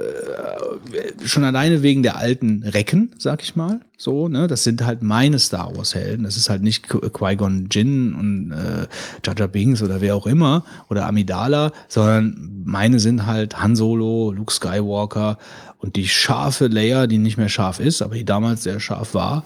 schon 1.25 1.43
alleine 1.43 1.81
wegen 1.81 2.01
der 2.03 2.17
alten 2.17 2.63
Recken, 2.63 3.11
sag 3.17 3.43
ich 3.43 3.55
mal. 3.55 3.81
So, 3.97 4.27
ne, 4.27 4.47
das 4.47 4.63
sind 4.63 4.85
halt 4.85 5.01
meine 5.01 5.39
Star 5.39 5.75
Wars 5.75 5.95
Helden. 5.95 6.23
Das 6.23 6.37
ist 6.37 6.49
halt 6.49 6.61
nicht 6.61 6.87
Qu- 6.87 7.09
Qui-Gon 7.09 7.67
Jinn 7.71 8.13
und 8.13 8.51
äh, 8.51 8.87
Jar 9.25 9.47
Binks 9.47 9.81
oder 9.81 10.01
wer 10.01 10.15
auch 10.15 10.27
immer 10.27 10.63
oder 10.89 11.07
Amidala, 11.07 11.71
sondern 11.89 12.61
meine 12.65 12.99
sind 12.99 13.25
halt 13.25 13.61
Han 13.61 13.75
Solo, 13.75 14.31
Luke 14.31 14.53
Skywalker 14.53 15.37
und 15.79 15.95
die 15.97 16.07
scharfe 16.07 16.67
Leia, 16.67 17.07
die 17.07 17.17
nicht 17.17 17.37
mehr 17.37 17.49
scharf 17.49 17.79
ist, 17.79 18.01
aber 18.01 18.15
die 18.15 18.25
damals 18.25 18.63
sehr 18.63 18.79
scharf 18.79 19.13
war. 19.13 19.43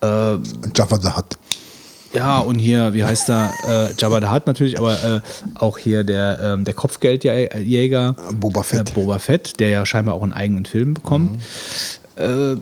Und 0.00 0.72
Jaffa 0.76 0.98
the 1.00 1.08
Hutt. 1.10 1.36
Ja, 2.16 2.38
und 2.38 2.58
hier, 2.58 2.94
wie 2.94 3.04
heißt 3.04 3.28
er? 3.28 3.52
Äh, 3.68 3.94
Jabba 3.98 4.20
the 4.20 4.28
Hutt 4.28 4.46
natürlich, 4.46 4.78
aber 4.78 5.04
äh, 5.04 5.20
auch 5.54 5.76
hier 5.76 6.02
der, 6.02 6.40
ähm, 6.42 6.64
der 6.64 6.72
Kopfgeldjäger 6.72 8.16
Boba 8.32 8.62
Fett. 8.62 8.90
Äh, 8.90 8.92
Boba 8.94 9.18
Fett, 9.18 9.60
der 9.60 9.68
ja 9.68 9.84
scheinbar 9.84 10.14
auch 10.14 10.22
einen 10.22 10.32
eigenen 10.32 10.64
Film 10.64 10.94
bekommt. 10.94 11.42
Äh, 12.16 12.56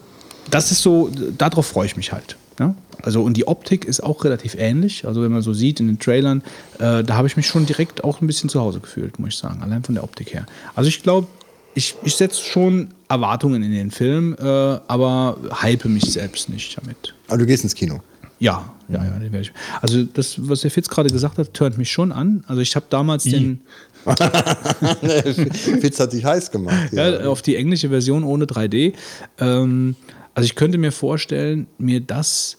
das 0.51 0.73
ist 0.73 0.83
so, 0.83 1.09
darauf 1.38 1.67
freue 1.67 1.87
ich 1.87 1.97
mich 1.97 2.12
halt. 2.12 2.37
Ja? 2.59 2.75
Also, 3.03 3.23
und 3.23 3.37
die 3.37 3.47
Optik 3.47 3.85
ist 3.85 4.03
auch 4.03 4.25
relativ 4.25 4.57
ähnlich. 4.57 5.07
Also, 5.07 5.23
wenn 5.23 5.31
man 5.31 5.43
so 5.43 5.53
sieht 5.53 5.79
in 5.79 5.87
den 5.87 5.99
Trailern, 6.01 6.43
äh, 6.79 7.05
da 7.05 7.14
habe 7.14 7.29
ich 7.29 7.37
mich 7.37 7.47
schon 7.47 7.64
direkt 7.64 8.03
auch 8.03 8.21
ein 8.21 8.27
bisschen 8.27 8.49
zu 8.49 8.61
Hause 8.61 8.81
gefühlt, 8.81 9.19
muss 9.21 9.31
ich 9.31 9.38
sagen. 9.38 9.62
Allein 9.62 9.85
von 9.85 9.95
der 9.95 10.03
Optik 10.03 10.35
her. 10.35 10.47
Also, 10.75 10.88
ich 10.88 11.03
glaube, 11.03 11.29
ich, 11.75 11.95
ich 12.03 12.17
setze 12.17 12.43
schon 12.43 12.88
Erwartungen 13.09 13.62
in 13.62 13.73
den 13.73 13.90
Film, 13.90 14.37
äh, 14.38 14.45
aber 14.45 15.37
hype 15.62 15.85
mich 15.85 16.05
selbst 16.05 16.49
nicht 16.49 16.77
damit. 16.81 17.14
Aber 17.29 17.38
du 17.38 17.47
gehst 17.47 17.62
ins 17.62 17.75
Kino. 17.75 18.01
Ja, 18.40 18.73
ja, 18.88 19.05
ja, 19.05 19.11
den 19.12 19.33
werde 19.33 19.40
ich. 19.40 19.53
Also 19.81 20.03
das, 20.03 20.37
was 20.49 20.61
der 20.61 20.70
Fitz 20.70 20.88
gerade 20.88 21.09
gesagt 21.09 21.38
hat, 21.38 21.55
turnt 21.55 21.79
mich 21.79 21.90
schon 21.90 22.12
an. 22.12 22.44
Also 22.47 22.61
ich 22.61 22.77
habe 22.77 22.87
damals 22.90 23.25
den, 23.25 23.62
Fitz 25.81 25.99
hat 26.01 26.11
sich 26.11 26.25
heiß 26.25 26.51
gemacht. 26.51 26.92
ja, 26.92 27.27
auf 27.27 27.42
die 27.42 27.57
englische 27.57 27.88
Version 27.88 28.25
ohne 28.25 28.44
3D. 28.44 28.92
Ähm, 29.38 29.97
also 30.35 30.44
ich 30.44 30.55
könnte 30.55 30.79
mir 30.79 30.92
vorstellen, 30.92 31.66
mir 31.79 32.01
das, 32.01 32.59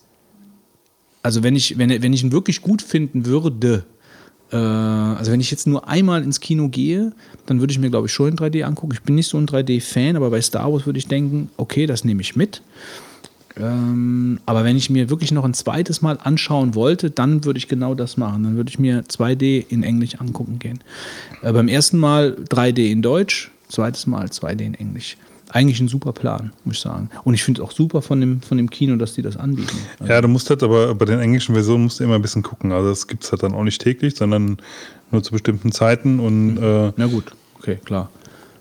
also 1.21 1.43
wenn 1.43 1.55
ich, 1.55 1.77
wenn, 1.77 1.89
wenn 2.01 2.13
ich 2.13 2.23
ihn 2.23 2.31
wirklich 2.31 2.61
gut 2.61 2.81
finden 2.81 3.25
würde, 3.25 3.85
äh, 4.51 4.55
also 4.55 5.31
wenn 5.31 5.41
ich 5.41 5.51
jetzt 5.51 5.67
nur 5.67 5.87
einmal 5.87 6.23
ins 6.23 6.39
Kino 6.39 6.69
gehe, 6.69 7.13
dann 7.45 7.59
würde 7.59 7.71
ich 7.71 7.79
mir, 7.79 7.89
glaube 7.89 8.07
ich, 8.07 8.13
schon 8.13 8.29
in 8.29 8.37
3D 8.37 8.63
angucken. 8.63 8.93
Ich 8.93 9.03
bin 9.03 9.15
nicht 9.15 9.27
so 9.27 9.37
ein 9.37 9.45
3D-Fan, 9.45 10.15
aber 10.15 10.29
bei 10.31 10.41
Star 10.41 10.71
Wars 10.71 10.85
würde 10.85 10.99
ich 10.99 11.07
denken, 11.07 11.49
okay, 11.57 11.85
das 11.85 12.03
nehme 12.03 12.21
ich 12.21 12.35
mit. 12.35 12.61
Ähm, 13.57 14.39
aber 14.45 14.63
wenn 14.63 14.75
ich 14.75 14.89
mir 14.89 15.09
wirklich 15.09 15.31
noch 15.31 15.45
ein 15.45 15.53
zweites 15.53 16.01
Mal 16.01 16.17
anschauen 16.21 16.75
wollte, 16.75 17.09
dann 17.09 17.45
würde 17.45 17.57
ich 17.57 17.67
genau 17.67 17.95
das 17.95 18.17
machen. 18.17 18.43
Dann 18.43 18.55
würde 18.57 18.69
ich 18.69 18.79
mir 18.79 19.03
2D 19.03 19.65
in 19.69 19.83
Englisch 19.83 20.19
angucken 20.19 20.59
gehen. 20.59 20.79
Äh, 21.41 21.53
beim 21.53 21.67
ersten 21.67 21.97
Mal 21.97 22.35
3D 22.49 22.91
in 22.91 23.01
Deutsch, 23.01 23.51
zweites 23.69 24.07
Mal 24.07 24.25
2D 24.25 24.61
in 24.61 24.73
Englisch. 24.73 25.17
Eigentlich 25.49 25.79
ein 25.79 25.87
super 25.87 26.11
Plan, 26.11 26.51
muss 26.65 26.77
ich 26.77 26.81
sagen. 26.81 27.09
Und 27.23 27.33
ich 27.33 27.43
finde 27.43 27.61
es 27.61 27.67
auch 27.67 27.71
super 27.71 28.01
von 28.01 28.19
dem, 28.19 28.41
von 28.41 28.57
dem 28.57 28.69
Kino, 28.69 28.97
dass 28.97 29.13
die 29.13 29.21
das 29.21 29.37
anbieten. 29.37 29.77
Ja, 30.05 30.19
du 30.19 30.27
musst 30.27 30.49
halt 30.49 30.63
aber 30.63 30.93
bei 30.95 31.05
den 31.05 31.19
englischen 31.19 31.53
Versionen 31.53 31.85
musst 31.85 31.99
du 31.99 32.03
immer 32.03 32.15
ein 32.15 32.21
bisschen 32.21 32.43
gucken. 32.43 32.71
Also 32.71 32.89
das 32.89 33.07
gibt 33.07 33.23
es 33.23 33.31
halt 33.31 33.43
dann 33.43 33.53
auch 33.53 33.63
nicht 33.63 33.81
täglich, 33.81 34.15
sondern 34.15 34.57
nur 35.11 35.23
zu 35.23 35.31
bestimmten 35.31 35.71
Zeiten 35.71 36.19
und 36.19 36.57
äh, 36.57 36.91
Na 36.97 37.05
gut, 37.05 37.31
okay, 37.57 37.77
klar. 37.85 38.09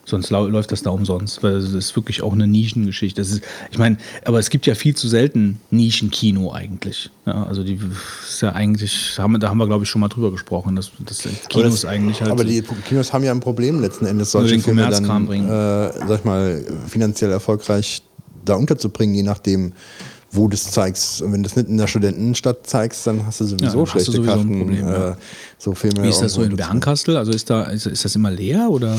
Sonst 0.06 0.30
läuft 0.30 0.70
das 0.70 0.82
da 0.82 0.90
umsonst, 0.90 1.42
weil 1.42 1.54
es 1.56 1.72
ist 1.72 1.96
wirklich 1.96 2.22
auch 2.22 2.32
eine 2.32 2.46
Nischengeschichte. 2.46 3.22
Das 3.22 3.30
ist, 3.30 3.42
ich 3.70 3.78
meine, 3.78 3.96
aber 4.24 4.38
es 4.38 4.50
gibt 4.50 4.66
ja 4.66 4.74
viel 4.74 4.94
zu 4.94 5.08
selten 5.08 5.60
Nischenkino 5.70 6.52
eigentlich. 6.52 7.10
Ja, 7.24 7.44
also 7.44 7.64
die 7.64 7.80
ist 8.28 8.42
ja 8.42 8.52
eigentlich, 8.52 9.18
haben, 9.18 9.40
da 9.40 9.48
haben 9.48 9.58
wir 9.58 9.66
glaube 9.66 9.84
ich 9.84 9.90
schon 9.90 10.00
mal 10.00 10.08
drüber 10.08 10.30
gesprochen, 10.30 10.76
dass 10.76 10.90
das 11.06 11.26
Kino 11.48 11.68
ist 11.68 11.86
eigentlich 11.86 12.20
halt. 12.20 12.30
aber 12.30 12.44
die 12.44 12.62
Kinos 12.86 13.12
haben 13.14 13.24
ja 13.24 13.32
ein 13.32 13.40
Problem 13.40 13.80
letzten 13.80 14.04
Endes, 14.04 14.32
solche 14.32 14.56
den 14.56 14.62
Filme 14.62 14.88
dann, 14.90 15.26
bringen. 15.26 15.48
äh, 15.48 15.92
sag 16.06 16.18
ich 16.18 16.24
mal, 16.24 16.62
finanziell 16.86 17.30
erfolgreich 17.30 18.02
da 18.44 18.56
unterzubringen, 18.56 19.14
je 19.14 19.22
nachdem, 19.22 19.72
wo 20.30 20.48
du 20.48 20.54
es 20.54 20.70
zeigst. 20.70 21.22
Und 21.22 21.32
wenn 21.32 21.42
du 21.42 21.48
es 21.48 21.56
nicht 21.56 21.68
in 21.68 21.78
der 21.78 21.86
Studentenstadt 21.86 22.66
zeigst, 22.66 23.06
dann 23.06 23.24
hast 23.24 23.40
du 23.40 23.46
sowieso 23.46 23.80
Ja, 23.80 23.86
schlechte 23.86 24.12
sowieso 24.12 24.32
ein 24.32 24.36
Karten. 24.38 24.58
Problem, 24.58 24.88
ja. 24.88 25.10
äh, 25.10 25.14
so 25.58 25.74
Filme 25.74 26.02
Wie 26.02 26.08
ist 26.08 26.20
das 26.20 26.34
so 26.34 26.42
in 26.42 26.56
Bernkastel? 26.56 27.16
Also 27.16 27.32
ist 27.32 27.48
da, 27.48 27.62
ist, 27.64 27.86
ist 27.86 28.04
das 28.04 28.14
immer 28.16 28.30
leer 28.30 28.68
oder? 28.68 28.98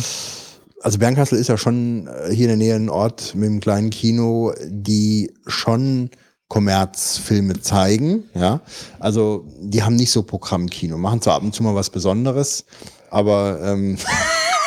Also 0.85 0.99
Bernkastel 0.99 1.39
ist 1.39 1.47
ja 1.47 1.57
schon 1.57 2.05
äh, 2.05 2.31
hier 2.31 2.47
in 2.47 2.49
der 2.49 2.57
Nähe 2.57 2.75
ein 2.75 2.89
Ort 2.89 3.33
mit 3.33 3.49
einem 3.49 3.59
kleinen 3.59 3.89
Kino, 3.89 4.53
die 4.67 5.33
schon 5.47 6.11
Kommerzfilme 6.47 7.59
zeigen, 7.59 8.25
ja. 8.35 8.61
Also 8.99 9.47
die 9.59 9.81
haben 9.81 9.95
nicht 9.95 10.11
so 10.11 10.21
Programmkino, 10.21 10.95
machen 10.99 11.23
zwar 11.23 11.37
ab 11.37 11.41
und 11.41 11.55
zu 11.55 11.63
mal 11.63 11.73
was 11.73 11.89
Besonderes, 11.89 12.65
aber 13.09 13.59
ähm, 13.63 13.97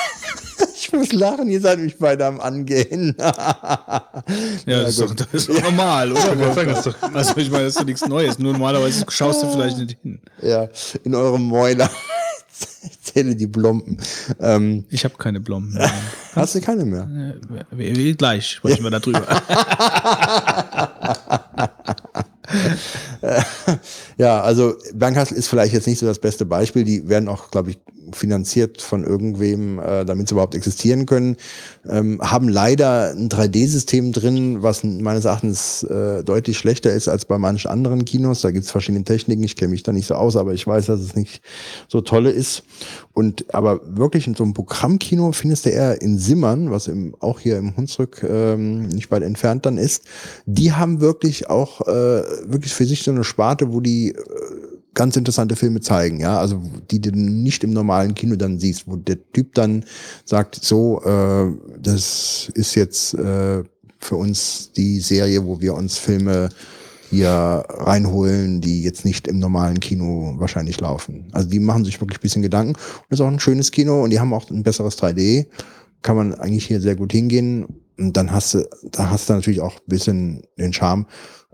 ich 0.74 0.92
muss 0.92 1.12
lachen, 1.12 1.48
ihr 1.50 1.60
seid 1.60 1.78
mich 1.78 1.96
beide 1.98 2.26
am 2.26 2.40
Angehen. 2.40 3.14
Ja, 4.66 4.82
das, 4.82 4.90
ist 4.90 5.00
doch, 5.00 5.14
das 5.14 5.28
ist 5.32 5.48
doch 5.48 5.62
normal, 5.62 6.12
oder? 6.12 6.96
Also 7.14 7.36
ich 7.36 7.50
meine, 7.50 7.64
das 7.64 7.74
ist 7.74 7.80
doch 7.80 7.86
nichts 7.86 8.06
Neues. 8.06 8.38
Nur 8.38 8.52
normalerweise 8.52 9.06
schaust 9.08 9.42
du 9.42 9.50
vielleicht 9.50 9.78
nicht 9.78 9.96
hin. 10.02 10.20
ja, 10.42 10.68
in 11.04 11.14
eurem 11.14 11.44
Mäuler. 11.44 11.88
Ich 12.82 13.00
zähle 13.02 13.34
die 13.36 13.46
Blomben. 13.46 13.98
Ähm, 14.40 14.84
Ich 14.90 15.04
habe 15.04 15.16
keine 15.16 15.40
Blomben. 15.40 15.74
mehr. 15.74 15.90
hast 16.34 16.54
du 16.54 16.60
keine 16.60 16.84
mehr? 16.84 17.08
Wie- 17.70 17.96
wie- 17.96 18.14
Gleich 18.14 18.50
sprechen 18.50 18.84
wir 18.84 18.90
darüber. 18.90 19.22
Ja, 24.16 24.40
also 24.40 24.74
Bernkastel 24.94 25.36
ist 25.36 25.48
vielleicht 25.48 25.74
jetzt 25.74 25.86
nicht 25.86 25.98
so 25.98 26.06
das 26.06 26.18
beste 26.18 26.46
Beispiel. 26.46 26.84
Die 26.84 27.06
werden 27.08 27.28
auch, 27.28 27.50
glaube 27.50 27.70
ich, 27.70 27.78
finanziert 28.12 28.82
von 28.82 29.04
irgendwem, 29.04 29.78
äh, 29.78 30.04
damit 30.04 30.28
sie 30.28 30.34
überhaupt 30.34 30.54
existieren 30.54 31.06
können. 31.06 31.36
Ähm, 31.88 32.20
haben 32.22 32.48
leider 32.48 33.10
ein 33.10 33.28
3D-System 33.28 34.12
drin, 34.12 34.62
was 34.62 34.84
meines 34.84 35.24
Erachtens 35.24 35.82
äh, 35.84 36.22
deutlich 36.24 36.58
schlechter 36.58 36.92
ist 36.92 37.08
als 37.08 37.24
bei 37.24 37.38
manchen 37.38 37.70
anderen 37.70 38.04
Kinos. 38.04 38.40
Da 38.40 38.50
gibt's 38.50 38.70
verschiedene 38.70 39.04
Techniken. 39.04 39.42
Ich 39.42 39.56
kenne 39.56 39.70
mich 39.70 39.82
da 39.82 39.92
nicht 39.92 40.06
so 40.06 40.14
aus, 40.14 40.36
aber 40.36 40.54
ich 40.54 40.66
weiß, 40.66 40.86
dass 40.86 41.00
es 41.00 41.14
nicht 41.14 41.42
so 41.88 42.00
tolle 42.00 42.30
ist. 42.30 42.62
Und 43.12 43.52
aber 43.54 43.80
wirklich 43.84 44.26
in 44.26 44.34
so 44.34 44.44
einem 44.44 44.54
Programmkino 44.54 45.32
findest 45.32 45.66
du 45.66 45.70
eher 45.70 46.00
in 46.00 46.18
Simmern, 46.18 46.70
was 46.70 46.86
im, 46.88 47.14
auch 47.20 47.40
hier 47.40 47.58
im 47.58 47.76
Hunsrück 47.76 48.24
ähm, 48.28 48.88
nicht 48.88 49.10
weit 49.10 49.22
entfernt 49.22 49.66
dann 49.66 49.78
ist. 49.78 50.04
Die 50.46 50.72
haben 50.72 51.00
wirklich 51.00 51.50
auch 51.50 51.80
äh, 51.82 52.22
wirklich 52.46 52.72
für 52.72 52.84
sich 52.84 53.02
so 53.02 53.10
eine 53.10 53.24
Sparte, 53.24 53.72
wo 53.72 53.80
die 53.80 54.10
äh, 54.10 54.18
ganz 54.94 55.16
interessante 55.16 55.56
Filme 55.56 55.80
zeigen, 55.80 56.20
ja, 56.20 56.38
also 56.38 56.62
die 56.90 57.00
du 57.00 57.10
nicht 57.10 57.62
im 57.64 57.70
normalen 57.70 58.14
Kino 58.14 58.36
dann 58.36 58.58
siehst, 58.58 58.86
wo 58.86 58.96
der 58.96 59.18
Typ 59.32 59.54
dann 59.54 59.84
sagt, 60.24 60.56
so, 60.56 61.00
äh, 61.02 61.52
das 61.80 62.50
ist 62.54 62.74
jetzt 62.74 63.14
äh, 63.14 63.62
für 63.98 64.16
uns 64.16 64.72
die 64.72 65.00
Serie, 65.00 65.44
wo 65.44 65.60
wir 65.60 65.74
uns 65.74 65.98
Filme 65.98 66.48
hier 67.10 67.64
reinholen, 67.68 68.60
die 68.60 68.82
jetzt 68.82 69.04
nicht 69.04 69.28
im 69.28 69.38
normalen 69.38 69.80
Kino 69.80 70.34
wahrscheinlich 70.36 70.80
laufen. 70.80 71.28
Also 71.32 71.48
die 71.48 71.58
machen 71.58 71.84
sich 71.84 72.00
wirklich 72.00 72.18
ein 72.18 72.22
bisschen 72.22 72.42
Gedanken. 72.42 72.74
Und 72.74 73.06
das 73.08 73.18
ist 73.18 73.24
auch 73.24 73.30
ein 73.30 73.40
schönes 73.40 73.70
Kino 73.70 74.02
und 74.02 74.10
die 74.10 74.20
haben 74.20 74.34
auch 74.34 74.50
ein 74.50 74.62
besseres 74.62 74.98
3D. 74.98 75.46
Kann 76.02 76.16
man 76.16 76.34
eigentlich 76.34 76.66
hier 76.66 76.80
sehr 76.80 76.96
gut 76.96 77.12
hingehen. 77.12 77.66
Und 77.98 78.16
dann 78.16 78.30
hast 78.30 78.54
du, 78.54 78.68
da 78.92 79.10
hast 79.10 79.28
du 79.28 79.32
natürlich 79.34 79.60
auch 79.60 79.76
ein 79.76 79.86
bisschen 79.86 80.42
den 80.58 80.72
Charme. 80.72 81.06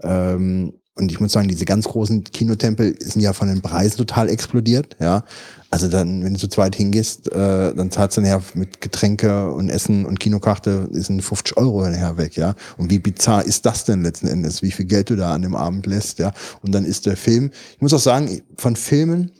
Ähm, 0.02 0.74
und 0.96 1.10
ich 1.10 1.18
muss 1.18 1.32
sagen, 1.32 1.48
diese 1.48 1.64
ganz 1.64 1.86
großen 1.86 2.22
Kinotempel 2.22 2.94
sind 3.00 3.20
ja 3.20 3.32
von 3.32 3.48
den 3.48 3.62
Preisen 3.62 3.96
total 3.96 4.28
explodiert, 4.28 4.96
ja. 5.00 5.24
Also 5.70 5.88
dann, 5.88 6.22
wenn 6.22 6.34
du 6.34 6.38
zu 6.38 6.46
zweit 6.46 6.76
hingehst, 6.76 7.32
äh, 7.32 7.74
dann 7.74 7.90
zahlst 7.90 8.16
du 8.16 8.20
nachher 8.20 8.42
mit 8.54 8.80
Getränke 8.80 9.50
und 9.50 9.70
Essen 9.70 10.06
und 10.06 10.20
Kinokarte 10.20 10.88
ist 10.92 11.08
ein 11.08 11.20
50 11.20 11.56
Euro 11.56 11.82
nachher 11.88 12.16
weg, 12.16 12.36
ja. 12.36 12.54
Und 12.76 12.90
wie 12.90 13.00
bizarr 13.00 13.44
ist 13.44 13.66
das 13.66 13.84
denn 13.84 14.04
letzten 14.04 14.28
Endes, 14.28 14.62
wie 14.62 14.70
viel 14.70 14.86
Geld 14.86 15.10
du 15.10 15.16
da 15.16 15.34
an 15.34 15.42
dem 15.42 15.56
Abend 15.56 15.86
lässt, 15.86 16.20
ja. 16.20 16.32
Und 16.62 16.72
dann 16.72 16.84
ist 16.84 17.06
der 17.06 17.16
Film, 17.16 17.50
ich 17.74 17.82
muss 17.82 17.92
auch 17.92 17.98
sagen, 17.98 18.42
von 18.56 18.76
Filmen, 18.76 19.32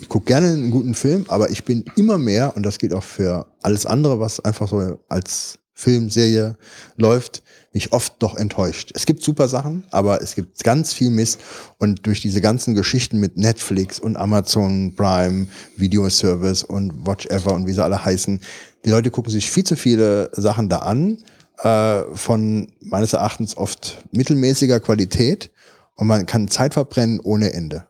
ich 0.00 0.08
gucke 0.08 0.26
gerne 0.26 0.48
einen 0.48 0.72
guten 0.72 0.94
Film, 0.94 1.26
aber 1.28 1.50
ich 1.50 1.64
bin 1.64 1.84
immer 1.94 2.18
mehr, 2.18 2.56
und 2.56 2.64
das 2.64 2.78
geht 2.78 2.92
auch 2.92 3.04
für 3.04 3.46
alles 3.62 3.86
andere, 3.86 4.18
was 4.18 4.40
einfach 4.40 4.68
so 4.68 4.98
als 5.08 5.60
Film, 5.74 6.10
Serie 6.10 6.56
läuft, 6.96 7.42
mich 7.72 7.92
oft 7.92 8.14
doch 8.18 8.36
enttäuscht. 8.36 8.90
Es 8.94 9.06
gibt 9.06 9.22
super 9.22 9.48
Sachen, 9.48 9.84
aber 9.90 10.22
es 10.22 10.34
gibt 10.34 10.64
ganz 10.64 10.92
viel 10.92 11.10
Mist. 11.10 11.40
Und 11.78 12.06
durch 12.06 12.20
diese 12.20 12.40
ganzen 12.40 12.74
Geschichten 12.74 13.20
mit 13.20 13.36
Netflix 13.36 14.00
und 14.00 14.16
Amazon 14.16 14.94
Prime, 14.96 15.46
Videoservice 15.76 16.64
und 16.64 17.06
Watch 17.06 17.26
Ever 17.26 17.54
und 17.54 17.66
wie 17.66 17.72
sie 17.72 17.84
alle 17.84 18.04
heißen, 18.04 18.40
die 18.84 18.90
Leute 18.90 19.10
gucken 19.10 19.30
sich 19.30 19.50
viel 19.50 19.64
zu 19.64 19.76
viele 19.76 20.30
Sachen 20.32 20.68
da 20.68 20.78
an, 20.78 21.18
äh, 21.62 22.02
von 22.14 22.72
meines 22.80 23.12
Erachtens 23.12 23.56
oft 23.56 23.98
mittelmäßiger 24.10 24.80
Qualität. 24.80 25.50
Und 25.94 26.06
man 26.06 26.26
kann 26.26 26.48
Zeit 26.48 26.74
verbrennen 26.74 27.20
ohne 27.20 27.52
Ende. 27.52 27.86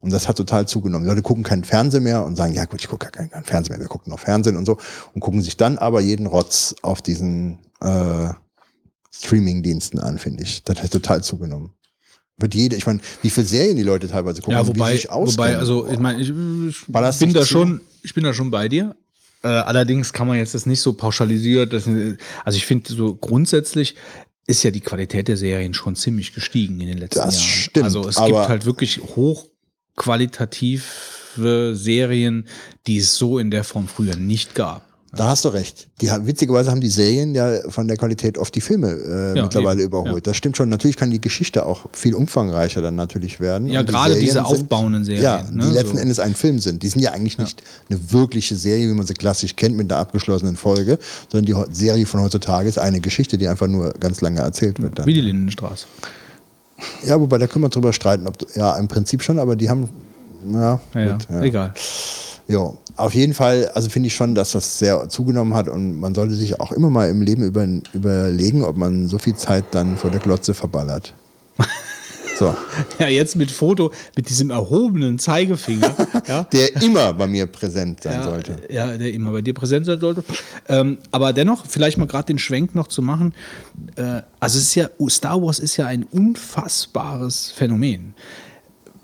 Und 0.00 0.12
das 0.12 0.28
hat 0.28 0.36
total 0.36 0.66
zugenommen. 0.66 1.04
Die 1.04 1.10
Leute 1.10 1.22
gucken 1.22 1.44
keinen 1.44 1.62
Fernsehen 1.62 2.02
mehr 2.02 2.24
und 2.24 2.34
sagen, 2.34 2.54
ja 2.54 2.64
gut, 2.64 2.80
ich 2.80 2.88
gucke 2.88 3.06
ja 3.06 3.10
keinen, 3.10 3.30
keinen 3.30 3.44
Fernsehen 3.44 3.74
mehr, 3.74 3.80
wir 3.80 3.88
gucken 3.88 4.10
noch 4.10 4.18
Fernsehen 4.18 4.56
und 4.56 4.66
so. 4.66 4.78
Und 5.14 5.20
gucken 5.20 5.42
sich 5.42 5.56
dann 5.56 5.78
aber 5.78 6.00
jeden 6.00 6.26
Rotz 6.26 6.74
auf 6.82 7.02
diesen 7.02 7.58
äh, 7.80 8.30
Streaming-Diensten 9.12 9.98
an, 9.98 10.18
finde 10.18 10.44
ich. 10.44 10.62
Das 10.64 10.82
hat 10.82 10.90
total 10.92 11.22
zugenommen. 11.22 11.72
Wird 12.38 12.54
jede, 12.54 12.76
ich 12.76 12.86
meine, 12.86 13.00
wie 13.22 13.28
viele 13.30 13.46
Serien 13.46 13.76
die 13.76 13.82
Leute 13.82 14.08
teilweise 14.08 14.40
gucken, 14.40 14.54
Ja, 14.54 14.64
wie 14.64 14.68
wobei, 14.68 14.92
sie 14.92 14.98
sich 15.02 15.10
wobei, 15.10 15.56
also 15.58 15.86
ich 15.88 15.98
meine, 15.98 16.22
ich, 16.22 16.28
ich 16.30 17.18
bin 17.18 17.34
da 17.34 17.40
zu? 17.42 17.46
schon, 17.46 17.80
ich 18.02 18.14
bin 18.14 18.24
da 18.24 18.32
schon 18.32 18.50
bei 18.50 18.68
dir. 18.68 18.96
Äh, 19.42 19.48
allerdings 19.48 20.12
kann 20.12 20.26
man 20.26 20.36
jetzt 20.38 20.54
das 20.54 20.66
nicht 20.66 20.80
so 20.80 20.92
pauschalisiert. 20.94 21.72
Das, 21.72 21.84
also 22.44 22.56
ich 22.56 22.66
finde 22.66 22.92
so 22.92 23.14
grundsätzlich 23.14 23.94
ist 24.46 24.62
ja 24.62 24.70
die 24.70 24.80
Qualität 24.80 25.28
der 25.28 25.36
Serien 25.36 25.74
schon 25.74 25.96
ziemlich 25.96 26.32
gestiegen 26.34 26.80
in 26.80 26.86
den 26.88 26.98
letzten 26.98 27.20
Das 27.20 27.34
Jahren. 27.36 27.46
stimmt, 27.48 27.84
also 27.84 28.08
es 28.08 28.16
gibt 28.16 28.48
halt 28.48 28.64
wirklich 28.64 29.00
hochqualitative 29.00 30.82
Serien, 31.74 32.46
die 32.86 32.98
es 32.98 33.16
so 33.16 33.38
in 33.38 33.50
der 33.50 33.64
Form 33.64 33.86
früher 33.88 34.16
nicht 34.16 34.54
gab. 34.54 34.88
Da 35.12 35.26
hast 35.26 35.44
du 35.44 35.48
recht. 35.48 35.88
Die, 36.00 36.10
haben- 36.12 36.26
witzigerweise 36.28 36.70
haben 36.70 36.80
die 36.80 36.88
Serien 36.88 37.34
ja 37.34 37.68
von 37.68 37.88
der 37.88 37.96
Qualität 37.96 38.38
oft 38.38 38.54
die 38.54 38.60
Filme 38.60 38.92
äh, 38.92 39.36
Ja, 39.36 39.42
mittlerweile 39.42 39.80
eben, 39.80 39.88
überholt. 39.88 40.14
ja. 40.14 40.20
Das 40.20 40.36
stimmt 40.36 40.56
schon. 40.56 40.68
Natürlich 40.68 40.96
kann 40.96 41.10
die 41.10 41.20
Geschichte 41.20 41.66
auch 41.66 41.86
viel 41.92 42.14
umfangreicher 42.14 42.80
dann 42.80 42.94
natürlich 42.94 43.40
werden. 43.40 43.66
Ja, 43.68 43.80
Und 43.80 43.88
die 43.88 43.92
gerade 43.92 44.16
diese 44.20 44.44
aufbauenden 44.44 45.04
Serien, 45.04 45.22
Ja, 45.24 45.42
ne, 45.50 45.64
die 45.66 45.72
letzten 45.74 45.96
so. 45.96 46.02
Endes 46.02 46.20
ein 46.20 46.36
Film 46.36 46.60
sind. 46.60 46.84
Die 46.84 46.88
sind 46.88 47.02
ja 47.02 47.10
eigentlich 47.10 47.38
nicht 47.38 47.60
eine 47.88 47.98
wirkliche 48.12 48.54
Serie, 48.54 48.88
wie 48.88 48.94
man 48.94 49.04
sie 49.04 49.14
klassisch 49.14 49.56
kennt, 49.56 49.76
mit 49.76 49.90
einer 49.92 50.00
abgeschlossenen 50.00 50.56
Folge, 50.56 50.98
sondern 51.30 51.44
die 51.68 51.74
Serie 51.74 52.06
von 52.06 52.20
heutzutage 52.20 52.68
ist 52.68 52.78
eine 52.78 53.00
Geschichte, 53.00 53.36
die 53.36 53.48
einfach 53.48 53.66
nur 53.66 53.92
ganz 53.98 54.20
lange 54.20 54.38
erzählt 54.40 54.80
wird. 54.80 54.96
Dann. 55.00 55.06
Wie 55.06 55.14
die 55.14 55.22
Lindenstraße. 55.22 55.86
Ja, 57.04 57.20
wobei 57.20 57.38
da 57.38 57.48
können 57.48 57.64
wir 57.64 57.68
drüber 57.68 57.92
streiten. 57.92 58.28
Ob, 58.28 58.36
ja, 58.54 58.76
im 58.78 58.86
Prinzip 58.86 59.22
schon, 59.22 59.38
aber 59.40 59.56
die 59.56 59.68
haben. 59.68 59.88
Ja, 60.52 60.80
Ja, 60.94 61.00
ja, 61.00 61.12
gut, 61.14 61.26
ja. 61.28 61.42
egal. 61.42 61.74
Jo, 62.48 62.78
auf 62.96 63.14
jeden 63.14 63.34
Fall, 63.34 63.70
also 63.74 63.88
finde 63.88 64.08
ich 64.08 64.14
schon, 64.14 64.34
dass 64.34 64.52
das 64.52 64.78
sehr 64.78 65.08
zugenommen 65.08 65.54
hat 65.54 65.68
und 65.68 66.00
man 66.00 66.14
sollte 66.14 66.34
sich 66.34 66.60
auch 66.60 66.72
immer 66.72 66.90
mal 66.90 67.08
im 67.08 67.22
Leben 67.22 67.44
über, 67.44 67.66
überlegen, 67.92 68.64
ob 68.64 68.76
man 68.76 69.08
so 69.08 69.18
viel 69.18 69.36
Zeit 69.36 69.64
dann 69.72 69.96
vor 69.96 70.10
der 70.10 70.20
Glotze 70.20 70.54
verballert. 70.54 71.14
So, 72.40 72.56
Ja, 72.98 73.06
jetzt 73.06 73.36
mit 73.36 73.50
Foto, 73.50 73.92
mit 74.16 74.30
diesem 74.30 74.48
erhobenen 74.48 75.18
Zeigefinger. 75.18 75.94
ja. 76.26 76.44
der 76.44 76.74
immer 76.82 77.12
bei 77.12 77.26
mir 77.26 77.44
präsent 77.44 78.02
sein 78.02 78.14
ja, 78.14 78.22
sollte. 78.22 78.56
Ja, 78.70 78.96
der 78.96 79.12
immer 79.12 79.30
bei 79.30 79.42
dir 79.42 79.52
präsent 79.52 79.84
sein 79.84 80.00
sollte. 80.00 80.24
Ähm, 80.66 80.96
aber 81.10 81.34
dennoch, 81.34 81.66
vielleicht 81.66 81.98
mal 81.98 82.06
gerade 82.06 82.24
den 82.24 82.38
Schwenk 82.38 82.74
noch 82.74 82.88
zu 82.88 83.02
machen. 83.02 83.34
Äh, 83.96 84.22
also 84.40 84.56
es 84.56 84.64
ist 84.64 84.74
ja, 84.74 84.88
Star 85.10 85.42
Wars 85.42 85.58
ist 85.58 85.76
ja 85.76 85.86
ein 85.86 86.04
unfassbares 86.04 87.50
Phänomen. 87.50 88.14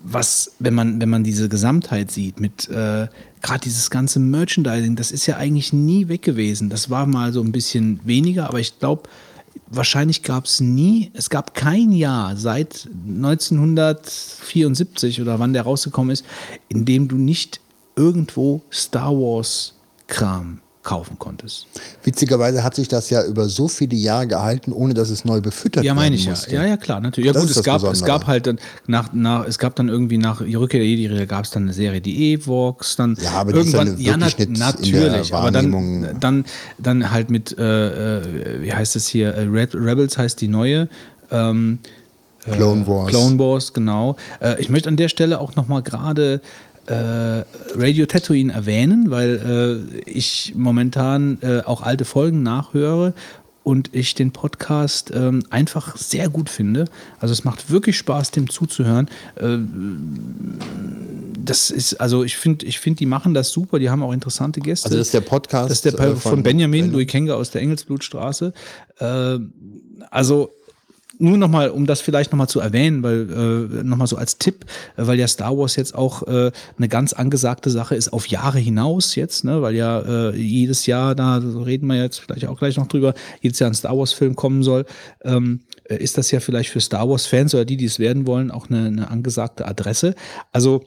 Was, 0.08 0.52
wenn 0.60 0.74
man, 0.74 1.00
wenn 1.00 1.08
man 1.08 1.24
diese 1.24 1.48
Gesamtheit 1.48 2.12
sieht, 2.12 2.38
mit 2.38 2.68
äh, 2.68 3.08
gerade 3.42 3.60
dieses 3.64 3.90
ganze 3.90 4.20
Merchandising, 4.20 4.94
das 4.94 5.10
ist 5.10 5.26
ja 5.26 5.36
eigentlich 5.36 5.72
nie 5.72 6.06
weg 6.08 6.22
gewesen. 6.22 6.70
Das 6.70 6.90
war 6.90 7.06
mal 7.06 7.32
so 7.32 7.42
ein 7.42 7.50
bisschen 7.50 7.98
weniger, 8.04 8.48
aber 8.48 8.60
ich 8.60 8.78
glaube, 8.78 9.08
wahrscheinlich 9.66 10.22
gab 10.22 10.44
es 10.44 10.60
nie, 10.60 11.10
es 11.14 11.28
gab 11.28 11.54
kein 11.54 11.90
Jahr 11.90 12.36
seit 12.36 12.88
1974 13.08 15.20
oder 15.20 15.40
wann 15.40 15.52
der 15.52 15.62
rausgekommen 15.62 16.12
ist, 16.12 16.24
in 16.68 16.84
dem 16.84 17.08
du 17.08 17.16
nicht 17.16 17.60
irgendwo 17.96 18.62
Star 18.70 19.12
Wars 19.12 19.74
Kram 20.06 20.60
kaufen 20.86 21.18
konntest. 21.18 21.66
Witzigerweise 22.04 22.62
hat 22.62 22.76
sich 22.76 22.86
das 22.86 23.10
ja 23.10 23.24
über 23.24 23.48
so 23.48 23.66
viele 23.66 23.96
Jahre 23.96 24.28
gehalten, 24.28 24.72
ohne 24.72 24.94
dass 24.94 25.10
es 25.10 25.24
neu 25.24 25.40
befüttert 25.40 25.84
Ja, 25.84 25.94
meine 25.94 26.14
ich 26.14 26.22
werden 26.22 26.26
ja. 26.26 26.30
musste. 26.30 26.54
Ja, 26.54 26.64
ja, 26.64 26.76
klar, 26.76 27.00
natürlich. 27.00 27.26
Ja, 27.26 27.32
Das 27.32 27.42
gut, 27.42 27.50
es 27.50 27.62
gab, 27.62 27.82
es 27.82 28.04
gab 28.04 28.28
halt 28.28 28.46
dann 28.46 28.60
nach, 28.86 29.12
nach, 29.12 29.44
es 29.46 29.58
gab 29.58 29.74
dann 29.74 29.88
irgendwie 29.88 30.16
nach 30.16 30.42
die 30.42 30.54
Rückkehr 30.54 30.78
der 30.78 30.88
Jedi 30.88 31.26
gab 31.26 31.44
es 31.44 31.50
dann 31.50 31.64
eine 31.64 31.72
Serie, 31.72 32.00
die 32.00 32.32
Ewoks, 32.32 32.94
dann 32.94 33.18
Ja, 33.20 33.32
aber 33.32 33.52
die 33.52 33.58
ist 33.58 33.74
irgendwann, 33.74 33.98
ja 33.98 34.16
ja, 34.16 34.28
der 34.28 34.48
natürlich, 34.48 35.34
aber 35.34 35.50
dann, 35.50 36.16
dann, 36.20 36.44
dann 36.78 37.10
halt 37.10 37.30
mit, 37.30 37.58
äh, 37.58 38.18
äh, 38.18 38.62
wie 38.62 38.72
heißt 38.72 38.94
es 38.94 39.08
hier, 39.08 39.34
äh, 39.34 39.42
Rebels 39.42 40.16
heißt 40.16 40.40
die 40.40 40.48
neue, 40.48 40.88
ähm, 41.32 41.80
Clone 42.52 42.86
Wars. 42.86 43.08
Clone 43.08 43.38
Wars, 43.38 43.72
genau. 43.72 44.16
Äh, 44.40 44.60
ich 44.60 44.68
möchte 44.68 44.88
an 44.88 44.96
der 44.96 45.08
Stelle 45.08 45.40
auch 45.40 45.56
nochmal 45.56 45.82
gerade 45.82 46.40
äh, 46.86 47.44
Radio 47.74 48.06
Tatooine 48.06 48.52
erwähnen, 48.52 49.10
weil 49.10 49.86
äh, 49.96 50.10
ich 50.10 50.52
momentan 50.56 51.38
äh, 51.42 51.60
auch 51.64 51.82
alte 51.82 52.04
Folgen 52.04 52.42
nachhöre 52.42 53.14
und 53.66 53.90
ich 53.92 54.14
den 54.14 54.30
Podcast 54.30 55.10
ähm, 55.12 55.42
einfach 55.50 55.96
sehr 55.96 56.28
gut 56.28 56.48
finde. 56.48 56.84
Also 57.18 57.32
es 57.32 57.42
macht 57.42 57.68
wirklich 57.68 57.96
Spaß, 57.96 58.30
dem 58.30 58.48
zuzuhören. 58.48 59.08
Äh, 59.34 59.58
das 61.44 61.72
ist, 61.72 61.94
also 61.94 62.22
ich 62.22 62.36
finde, 62.36 62.64
ich 62.64 62.78
finde, 62.78 62.98
die 62.98 63.06
machen 63.06 63.34
das 63.34 63.50
super, 63.50 63.80
die 63.80 63.90
haben 63.90 64.04
auch 64.04 64.12
interessante 64.12 64.60
Gäste. 64.60 64.86
Also 64.86 64.98
das 64.98 65.08
ist 65.08 65.14
der 65.14 65.20
Podcast 65.20 65.70
Das 65.70 65.78
ist 65.78 65.84
der 65.84 65.94
äh, 65.94 66.12
von, 66.12 66.16
von 66.16 66.42
Benjamin 66.44 66.92
Louis 66.92 67.08
Kenga 67.08 67.34
aus 67.34 67.50
der 67.50 67.62
Engelsblutstraße. 67.62 68.52
Äh, 69.00 69.38
also 70.10 70.50
nur 71.18 71.36
nochmal, 71.36 71.70
um 71.70 71.86
das 71.86 72.00
vielleicht 72.00 72.32
nochmal 72.32 72.48
zu 72.48 72.60
erwähnen, 72.60 73.02
weil 73.02 73.30
äh, 73.30 73.84
nochmal 73.84 74.06
so 74.06 74.16
als 74.16 74.38
Tipp, 74.38 74.64
weil 74.96 75.18
ja 75.18 75.28
Star 75.28 75.56
Wars 75.56 75.76
jetzt 75.76 75.94
auch 75.94 76.22
äh, 76.26 76.50
eine 76.76 76.88
ganz 76.88 77.12
angesagte 77.12 77.70
Sache 77.70 77.94
ist 77.94 78.12
auf 78.12 78.26
Jahre 78.28 78.58
hinaus 78.58 79.14
jetzt, 79.14 79.44
ne, 79.44 79.62
weil 79.62 79.74
ja 79.74 80.00
äh, 80.00 80.36
jedes 80.36 80.86
Jahr, 80.86 81.14
da 81.14 81.36
reden 81.38 81.86
wir 81.86 81.96
jetzt 81.96 82.18
vielleicht 82.18 82.46
auch 82.46 82.58
gleich 82.58 82.76
noch 82.76 82.88
drüber, 82.88 83.14
jedes 83.40 83.58
Jahr 83.58 83.70
ein 83.70 83.74
Star 83.74 83.96
Wars-Film 83.96 84.36
kommen 84.36 84.62
soll, 84.62 84.84
ähm, 85.24 85.60
äh, 85.84 85.96
ist 85.96 86.18
das 86.18 86.30
ja 86.30 86.40
vielleicht 86.40 86.70
für 86.70 86.80
Star 86.80 87.08
Wars-Fans 87.08 87.54
oder 87.54 87.64
die, 87.64 87.76
die 87.76 87.86
es 87.86 87.98
werden 87.98 88.26
wollen, 88.26 88.50
auch 88.50 88.68
eine, 88.68 88.86
eine 88.86 89.10
angesagte 89.10 89.66
Adresse. 89.66 90.14
Also 90.52 90.84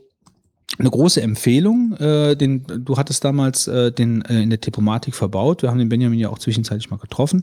eine 0.78 0.90
große 0.90 1.22
Empfehlung. 1.22 1.94
Äh, 1.98 2.36
den, 2.36 2.64
du 2.68 2.98
hattest 2.98 3.24
damals 3.24 3.68
äh, 3.68 3.92
den 3.92 4.22
äh, 4.24 4.42
in 4.42 4.50
der 4.50 4.60
Diplomatik 4.60 5.16
verbaut. 5.16 5.62
Wir 5.64 5.70
haben 5.70 5.80
den 5.80 5.90
Benjamin 5.90 6.20
ja 6.20 6.30
auch 6.30 6.40
zwischenzeitlich 6.40 6.90
mal 6.90 6.98
getroffen. 6.98 7.42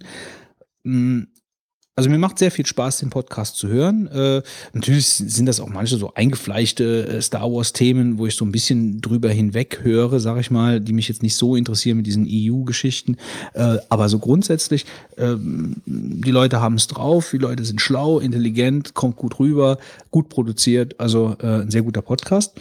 Also 1.98 2.10
mir 2.10 2.18
macht 2.18 2.38
sehr 2.38 2.50
viel 2.50 2.66
Spaß, 2.66 2.98
den 2.98 3.08
Podcast 3.08 3.56
zu 3.56 3.68
hören. 3.68 4.06
Äh, 4.08 4.42
natürlich 4.74 5.06
sind 5.06 5.46
das 5.46 5.60
auch 5.60 5.68
manche 5.70 5.96
so 5.96 6.12
eingefleischte 6.12 7.08
äh, 7.08 7.22
Star 7.22 7.50
Wars-Themen, 7.50 8.18
wo 8.18 8.26
ich 8.26 8.34
so 8.36 8.44
ein 8.44 8.52
bisschen 8.52 9.00
drüber 9.00 9.30
hinweg 9.30 9.80
höre, 9.82 10.20
sag 10.20 10.38
ich 10.38 10.50
mal, 10.50 10.78
die 10.78 10.92
mich 10.92 11.08
jetzt 11.08 11.22
nicht 11.22 11.36
so 11.36 11.56
interessieren 11.56 11.96
mit 11.96 12.06
diesen 12.06 12.26
EU-Geschichten. 12.28 13.16
Äh, 13.54 13.78
aber 13.88 14.10
so 14.10 14.18
grundsätzlich, 14.18 14.84
ähm, 15.16 15.76
die 15.86 16.30
Leute 16.30 16.60
haben 16.60 16.74
es 16.74 16.86
drauf, 16.86 17.30
die 17.32 17.38
Leute 17.38 17.64
sind 17.64 17.80
schlau, 17.80 18.18
intelligent, 18.18 18.92
kommt 18.92 19.16
gut 19.16 19.38
rüber, 19.40 19.78
gut 20.10 20.28
produziert. 20.28 21.00
Also 21.00 21.34
äh, 21.40 21.62
ein 21.62 21.70
sehr 21.70 21.82
guter 21.82 22.02
Podcast. 22.02 22.60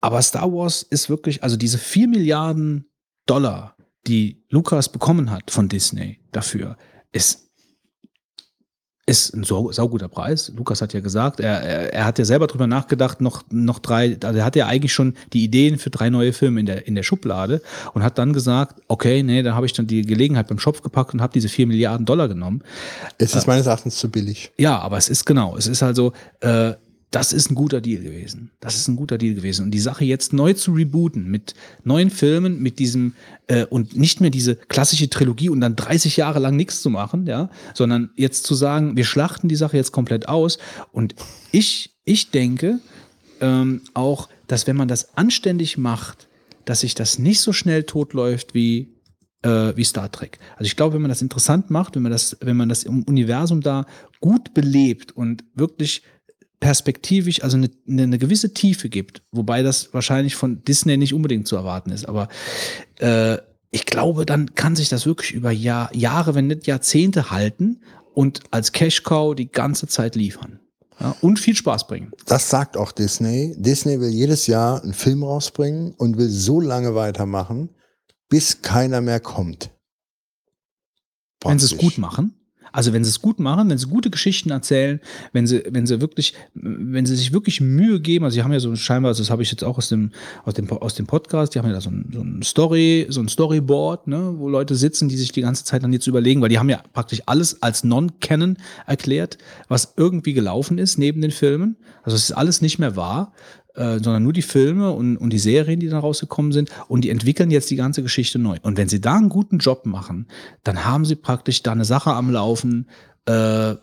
Aber 0.00 0.20
Star 0.22 0.52
Wars 0.52 0.82
ist 0.82 1.08
wirklich, 1.08 1.44
also 1.44 1.56
diese 1.56 1.78
4 1.78 2.08
Milliarden 2.08 2.86
Dollar, 3.26 3.76
die 4.08 4.42
Lucas 4.50 4.88
bekommen 4.88 5.30
hat 5.30 5.52
von 5.52 5.68
Disney 5.68 6.18
dafür, 6.32 6.76
ist, 7.12 7.48
ist 9.04 9.34
ein 9.34 9.44
sau, 9.44 9.72
sauguter 9.72 10.08
Preis. 10.08 10.52
Lukas 10.56 10.80
hat 10.80 10.92
ja 10.92 11.00
gesagt, 11.00 11.40
er, 11.40 11.60
er, 11.60 11.92
er 11.92 12.04
hat 12.04 12.18
ja 12.18 12.24
selber 12.24 12.46
drüber 12.46 12.66
nachgedacht, 12.66 13.20
noch, 13.20 13.42
noch 13.50 13.78
drei, 13.78 14.16
also 14.22 14.38
er 14.38 14.44
hatte 14.44 14.60
ja 14.60 14.66
eigentlich 14.66 14.92
schon 14.92 15.14
die 15.32 15.44
Ideen 15.44 15.78
für 15.78 15.90
drei 15.90 16.08
neue 16.08 16.32
Filme 16.32 16.60
in 16.60 16.66
der, 16.66 16.86
in 16.86 16.94
der 16.94 17.02
Schublade 17.02 17.62
und 17.94 18.02
hat 18.02 18.18
dann 18.18 18.32
gesagt, 18.32 18.80
okay, 18.88 19.22
nee, 19.22 19.42
da 19.42 19.54
habe 19.54 19.66
ich 19.66 19.72
dann 19.72 19.86
die 19.86 20.02
Gelegenheit 20.02 20.48
beim 20.48 20.58
Schopf 20.58 20.82
gepackt 20.82 21.14
und 21.14 21.20
habe 21.20 21.32
diese 21.32 21.48
4 21.48 21.66
Milliarden 21.66 22.06
Dollar 22.06 22.28
genommen. 22.28 22.62
Es 23.18 23.34
ist 23.34 23.46
meines 23.46 23.66
Erachtens 23.66 23.96
zu 23.96 24.08
billig. 24.08 24.52
Ja, 24.56 24.78
aber 24.78 24.98
es 24.98 25.08
ist 25.08 25.24
genau, 25.24 25.56
es 25.56 25.66
ist 25.66 25.82
also, 25.82 26.12
äh, 26.40 26.74
das 27.12 27.34
ist 27.34 27.50
ein 27.50 27.54
guter 27.54 27.82
Deal 27.82 28.02
gewesen. 28.02 28.50
Das 28.58 28.74
ist 28.74 28.88
ein 28.88 28.96
guter 28.96 29.18
Deal 29.18 29.34
gewesen. 29.34 29.66
Und 29.66 29.70
die 29.70 29.80
Sache 29.80 30.04
jetzt 30.04 30.32
neu 30.32 30.54
zu 30.54 30.72
rebooten 30.72 31.30
mit 31.30 31.54
neuen 31.84 32.10
Filmen, 32.10 32.60
mit 32.60 32.78
diesem 32.78 33.12
äh, 33.48 33.66
und 33.66 33.96
nicht 33.96 34.22
mehr 34.22 34.30
diese 34.30 34.56
klassische 34.56 35.10
Trilogie 35.10 35.50
und 35.50 35.60
dann 35.60 35.76
30 35.76 36.16
Jahre 36.16 36.38
lang 36.38 36.56
nichts 36.56 36.80
zu 36.80 36.88
machen, 36.88 37.26
ja, 37.26 37.50
sondern 37.74 38.10
jetzt 38.16 38.44
zu 38.44 38.54
sagen, 38.54 38.96
wir 38.96 39.04
schlachten 39.04 39.48
die 39.48 39.56
Sache 39.56 39.76
jetzt 39.76 39.92
komplett 39.92 40.26
aus. 40.26 40.56
Und 40.90 41.14
ich, 41.50 41.94
ich 42.04 42.30
denke 42.30 42.80
ähm, 43.42 43.82
auch, 43.92 44.30
dass 44.46 44.66
wenn 44.66 44.76
man 44.76 44.88
das 44.88 45.16
anständig 45.16 45.76
macht, 45.76 46.28
dass 46.64 46.80
sich 46.80 46.94
das 46.94 47.18
nicht 47.18 47.40
so 47.40 47.52
schnell 47.52 47.82
totläuft 47.82 48.54
wie 48.54 48.88
äh, 49.42 49.76
wie 49.76 49.84
Star 49.84 50.10
Trek. 50.10 50.38
Also 50.52 50.64
ich 50.64 50.76
glaube, 50.76 50.94
wenn 50.94 51.02
man 51.02 51.08
das 51.08 51.20
interessant 51.20 51.70
macht, 51.70 51.94
wenn 51.94 52.02
man 52.02 52.12
das, 52.12 52.36
wenn 52.40 52.56
man 52.56 52.68
das 52.68 52.84
im 52.84 53.02
Universum 53.02 53.60
da 53.60 53.86
gut 54.20 54.54
belebt 54.54 55.12
und 55.12 55.44
wirklich 55.54 56.02
perspektivisch, 56.62 57.42
also 57.42 57.56
eine, 57.56 57.70
eine 57.88 58.18
gewisse 58.18 58.54
Tiefe 58.54 58.88
gibt, 58.88 59.22
wobei 59.32 59.64
das 59.64 59.92
wahrscheinlich 59.92 60.36
von 60.36 60.62
Disney 60.62 60.96
nicht 60.96 61.12
unbedingt 61.12 61.48
zu 61.48 61.56
erwarten 61.56 61.90
ist, 61.90 62.08
aber 62.08 62.28
äh, 63.00 63.38
ich 63.72 63.84
glaube, 63.84 64.26
dann 64.26 64.54
kann 64.54 64.76
sich 64.76 64.88
das 64.88 65.04
wirklich 65.04 65.32
über 65.32 65.50
Jahr, 65.50 65.94
Jahre, 65.94 66.36
wenn 66.36 66.46
nicht 66.46 66.68
Jahrzehnte 66.68 67.32
halten 67.32 67.80
und 68.14 68.42
als 68.52 68.70
Cash 68.70 69.02
Cow 69.02 69.34
die 69.34 69.50
ganze 69.50 69.88
Zeit 69.88 70.14
liefern. 70.14 70.60
Ja, 71.00 71.16
und 71.20 71.40
viel 71.40 71.56
Spaß 71.56 71.88
bringen. 71.88 72.12
Das 72.26 72.48
sagt 72.48 72.76
auch 72.76 72.92
Disney. 72.92 73.56
Disney 73.58 73.98
will 73.98 74.10
jedes 74.10 74.46
Jahr 74.46 74.84
einen 74.84 74.94
Film 74.94 75.24
rausbringen 75.24 75.94
und 75.94 76.16
will 76.16 76.28
so 76.28 76.60
lange 76.60 76.94
weitermachen, 76.94 77.70
bis 78.28 78.62
keiner 78.62 79.00
mehr 79.00 79.18
kommt. 79.18 79.70
Wenn 81.42 81.58
sie 81.58 81.64
es 81.64 81.70
Praktisch. 81.72 81.96
gut 81.96 81.98
machen. 81.98 82.34
Also 82.72 82.92
wenn 82.92 83.04
sie 83.04 83.10
es 83.10 83.20
gut 83.20 83.38
machen, 83.38 83.68
wenn 83.70 83.78
sie 83.78 83.86
gute 83.86 84.10
Geschichten 84.10 84.50
erzählen, 84.50 85.00
wenn 85.32 85.46
sie, 85.46 85.62
wenn 85.70 85.86
sie 85.86 86.00
wirklich, 86.00 86.34
wenn 86.54 87.06
sie 87.06 87.16
sich 87.16 87.32
wirklich 87.32 87.60
Mühe 87.60 88.00
geben, 88.00 88.24
also 88.24 88.34
sie 88.34 88.42
haben 88.42 88.52
ja 88.52 88.60
so 88.60 88.70
ein 88.70 88.76
scheinbar, 88.76 89.10
also 89.10 89.22
das 89.22 89.30
habe 89.30 89.42
ich 89.42 89.50
jetzt 89.50 89.62
auch 89.62 89.78
aus 89.78 89.88
dem, 89.88 90.10
aus 90.44 90.54
dem, 90.54 90.70
aus 90.70 90.94
dem 90.94 91.06
Podcast, 91.06 91.54
die 91.54 91.58
haben 91.58 91.66
ja 91.66 91.74
da 91.74 91.80
so 91.80 91.90
ein, 91.90 92.10
so 92.12 92.20
ein 92.20 92.42
Story, 92.42 93.06
so 93.08 93.20
ein 93.20 93.28
Storyboard, 93.28 94.06
ne, 94.06 94.34
wo 94.36 94.48
Leute 94.48 94.74
sitzen, 94.74 95.08
die 95.08 95.16
sich 95.16 95.32
die 95.32 95.42
ganze 95.42 95.64
Zeit 95.64 95.82
dann 95.82 95.92
jetzt 95.92 96.06
überlegen, 96.06 96.40
weil 96.40 96.48
die 96.48 96.58
haben 96.58 96.70
ja 96.70 96.82
praktisch 96.92 97.22
alles 97.26 97.62
als 97.62 97.84
Non-Canon 97.84 98.56
erklärt, 98.86 99.38
was 99.68 99.94
irgendwie 99.96 100.32
gelaufen 100.32 100.78
ist 100.78 100.98
neben 100.98 101.20
den 101.20 101.30
Filmen. 101.30 101.76
Also 102.04 102.16
es 102.16 102.24
ist 102.24 102.32
alles 102.32 102.62
nicht 102.62 102.78
mehr 102.78 102.96
wahr 102.96 103.32
äh, 103.74 103.98
sondern 103.98 104.22
nur 104.22 104.32
die 104.32 104.42
Filme 104.42 104.92
und, 104.92 105.16
und 105.16 105.30
die 105.30 105.38
Serien, 105.38 105.80
die 105.80 105.88
da 105.88 105.98
rausgekommen 105.98 106.52
sind. 106.52 106.70
Und 106.88 107.02
die 107.02 107.10
entwickeln 107.10 107.50
jetzt 107.50 107.70
die 107.70 107.76
ganze 107.76 108.02
Geschichte 108.02 108.38
neu. 108.38 108.58
Und 108.62 108.76
wenn 108.76 108.88
sie 108.88 109.00
da 109.00 109.16
einen 109.16 109.28
guten 109.28 109.58
Job 109.58 109.86
machen, 109.86 110.26
dann 110.64 110.84
haben 110.84 111.04
sie 111.04 111.16
praktisch 111.16 111.62
da 111.62 111.72
eine 111.72 111.84
Sache 111.84 112.12
am 112.12 112.30
Laufen, 112.30 112.88
äh, 113.26 113.74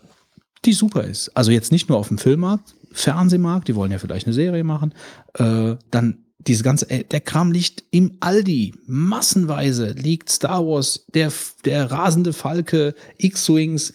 die 0.64 0.72
super 0.72 1.04
ist. 1.04 1.30
Also 1.36 1.50
jetzt 1.50 1.72
nicht 1.72 1.88
nur 1.88 1.98
auf 1.98 2.08
dem 2.08 2.18
Filmmarkt, 2.18 2.74
Fernsehmarkt, 2.92 3.68
die 3.68 3.74
wollen 3.74 3.92
ja 3.92 3.98
vielleicht 3.98 4.26
eine 4.26 4.34
Serie 4.34 4.64
machen, 4.64 4.94
äh, 5.34 5.76
dann 5.90 6.24
diese 6.38 6.64
ganze, 6.64 6.88
äh, 6.90 7.04
der 7.04 7.20
Kram 7.20 7.52
liegt 7.52 7.84
im 7.90 8.16
Aldi, 8.20 8.74
massenweise 8.86 9.92
liegt 9.92 10.30
Star 10.30 10.66
Wars, 10.66 11.06
der, 11.14 11.32
der 11.64 11.90
rasende 11.90 12.32
Falke, 12.32 12.94
X-Wings, 13.18 13.92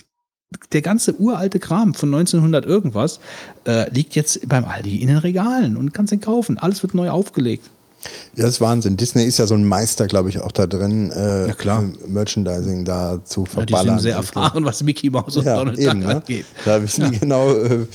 der 0.71 0.81
ganze 0.81 1.15
uralte 1.19 1.59
Kram 1.59 1.93
von 1.93 2.13
1900 2.13 2.65
irgendwas 2.65 3.19
äh, 3.67 3.89
liegt 3.93 4.15
jetzt 4.15 4.47
beim 4.47 4.65
Aldi 4.65 5.01
in 5.01 5.07
den 5.07 5.17
Regalen 5.17 5.75
und 5.75 5.93
kannst 5.93 6.13
ihn 6.13 6.21
kaufen. 6.21 6.57
Alles 6.57 6.81
wird 6.83 6.93
neu 6.93 7.09
aufgelegt. 7.09 7.69
Ja, 8.35 8.43
das 8.45 8.55
ist 8.55 8.61
Wahnsinn. 8.61 8.97
Disney 8.97 9.23
ist 9.25 9.39
ja 9.39 9.47
so 9.47 9.55
ein 9.55 9.65
Meister, 9.67 10.05
glaube 10.07 10.29
ich, 10.29 10.39
auch 10.39 10.51
da 10.51 10.67
drin, 10.67 11.11
äh, 11.11 11.47
Ja, 11.47 11.53
klar. 11.55 11.83
Merchandising 12.07 12.85
da 12.85 13.19
zu 13.25 13.41
Ja, 13.41 13.45
die 13.45 13.51
verballern. 13.51 13.87
sind 13.95 14.01
sehr 14.01 14.15
erfahren, 14.15 14.63
was 14.63 14.83
Mickey 14.83 15.09
Mouse 15.09 15.37
und 15.37 15.45
Ja, 15.45 15.57
Donald 15.57 15.79
eben, 15.79 16.01
Duck 16.01 16.09
ne? 16.09 16.15
angeht. 16.17 16.45
Da 16.63 16.81
wissen 16.81 17.11
die 17.11 17.19
genau, 17.19 17.51
äh, 17.53 17.87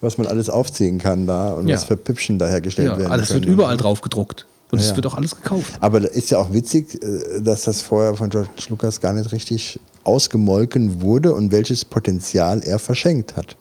was 0.00 0.18
man 0.18 0.26
alles 0.28 0.48
aufziehen 0.48 0.98
kann 0.98 1.26
da 1.26 1.50
und 1.50 1.66
Ja. 1.66 1.74
was 1.76 1.84
für 1.84 1.96
Püppchen 1.96 2.38
da 2.38 2.46
hergestellt 2.46 2.88
Ja, 2.92 2.98
werden 2.98 3.10
alles 3.12 3.30
wird 3.30 3.42
können. 3.42 3.52
überall 3.54 3.76
drauf 3.76 4.00
gedruckt. 4.00 4.46
Und 4.70 4.80
es 4.80 4.94
wird 4.96 5.06
auch 5.06 5.14
alles 5.14 5.34
gekauft. 5.36 5.72
Aber 5.80 6.00
ist 6.10 6.30
ja 6.30 6.38
auch 6.38 6.52
witzig, 6.52 7.00
äh, 7.02 7.40
dass 7.40 7.62
das 7.64 7.82
vorher 7.82 8.14
von 8.14 8.30
George 8.30 8.48
Lucas 8.68 9.00
gar 9.00 9.12
nicht 9.12 9.32
richtig 9.32 9.80
ausgemolken 10.06 11.00
wurde 11.00 11.34
und 11.34 11.52
welches 11.52 11.84
Potenzial 11.84 12.62
er 12.64 12.78
verschenkt 12.78 13.36
hat. 13.36 13.56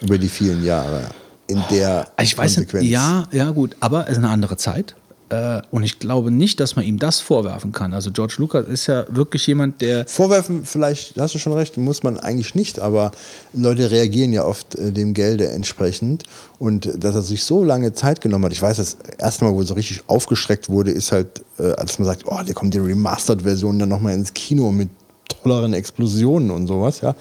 Über 0.00 0.18
die 0.18 0.28
vielen 0.28 0.64
Jahre. 0.64 1.02
In 1.48 1.62
der 1.70 2.08
Ich 2.20 2.36
weiß 2.36 2.58
nicht, 2.58 2.70
Konsequenz. 2.70 2.90
ja, 2.90 3.24
ja 3.32 3.50
gut, 3.50 3.76
aber 3.80 4.04
es 4.04 4.12
ist 4.12 4.18
eine 4.18 4.28
andere 4.28 4.56
Zeit. 4.56 4.94
Äh, 5.30 5.60
und 5.70 5.82
ich 5.82 5.98
glaube 5.98 6.30
nicht, 6.30 6.58
dass 6.58 6.76
man 6.76 6.84
ihm 6.86 6.98
das 6.98 7.20
vorwerfen 7.20 7.72
kann. 7.72 7.92
Also 7.92 8.10
George 8.10 8.36
Lucas 8.38 8.66
ist 8.66 8.86
ja 8.86 9.04
wirklich 9.10 9.46
jemand, 9.46 9.80
der 9.82 10.06
Vorwerfen, 10.06 10.64
vielleicht 10.64 11.18
hast 11.20 11.34
du 11.34 11.38
schon 11.38 11.52
recht, 11.52 11.76
muss 11.76 12.02
man 12.02 12.18
eigentlich 12.18 12.54
nicht, 12.54 12.78
aber 12.78 13.10
Leute 13.52 13.90
reagieren 13.90 14.32
ja 14.32 14.44
oft 14.44 14.74
äh, 14.76 14.90
dem 14.90 15.12
Gelde 15.12 15.48
entsprechend. 15.50 16.24
Und 16.58 16.90
dass 16.96 17.14
er 17.14 17.22
sich 17.22 17.44
so 17.44 17.62
lange 17.62 17.92
Zeit 17.92 18.20
genommen 18.20 18.46
hat, 18.46 18.52
ich 18.52 18.62
weiß, 18.62 18.78
das 18.78 18.96
erste 19.18 19.44
Mal, 19.44 19.52
wo 19.52 19.62
so 19.62 19.74
richtig 19.74 20.02
aufgeschreckt 20.06 20.70
wurde, 20.70 20.92
ist 20.92 21.12
halt, 21.12 21.42
äh, 21.58 21.72
als 21.72 21.98
man 21.98 22.06
sagt, 22.06 22.22
oh, 22.26 22.40
da 22.46 22.52
kommt 22.54 22.72
die 22.72 22.78
Remastered-Version 22.78 23.78
dann 23.78 23.90
nochmal 23.90 24.14
ins 24.14 24.32
Kino 24.32 24.72
mit 24.72 24.88
tolleren 25.28 25.72
Explosionen 25.72 26.50
und 26.50 26.66
sowas, 26.66 27.00
ja. 27.00 27.14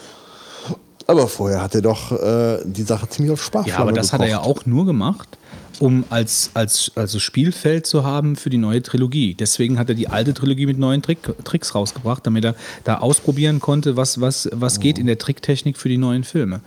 Aber 1.07 1.27
vorher 1.29 1.61
hat 1.61 1.73
er 1.73 1.81
doch 1.81 2.11
äh, 2.11 2.59
die 2.65 2.83
Sache 2.83 3.07
ziemlich 3.07 3.31
auf 3.31 3.41
Sparflamme 3.41 3.77
Ja, 3.77 3.81
aber 3.81 3.93
das 3.93 4.11
hat 4.11 4.19
er 4.19 4.27
ja 4.27 4.37
gekocht. 4.39 4.61
auch 4.61 4.65
nur 4.65 4.85
gemacht, 4.85 5.37
um 5.79 6.03
als, 6.09 6.51
als 6.53 6.91
also 6.95 7.19
Spielfeld 7.19 7.87
zu 7.87 8.03
haben 8.03 8.35
für 8.35 8.49
die 8.49 8.57
neue 8.57 8.81
Trilogie. 8.81 9.33
Deswegen 9.33 9.79
hat 9.79 9.87
er 9.87 9.95
die 9.95 10.09
alte 10.09 10.33
Trilogie 10.33 10.65
mit 10.65 10.77
neuen 10.77 11.01
Trick, 11.01 11.19
Tricks 11.45 11.73
rausgebracht, 11.73 12.27
damit 12.27 12.43
er 12.43 12.55
da 12.83 12.97
ausprobieren 12.97 13.61
konnte, 13.61 13.95
was, 13.95 14.19
was, 14.19 14.49
was 14.51 14.81
geht 14.81 14.99
in 14.99 15.07
der 15.07 15.17
Tricktechnik 15.17 15.77
für 15.77 15.87
die 15.87 15.97
neuen 15.97 16.25
Filme. 16.25 16.59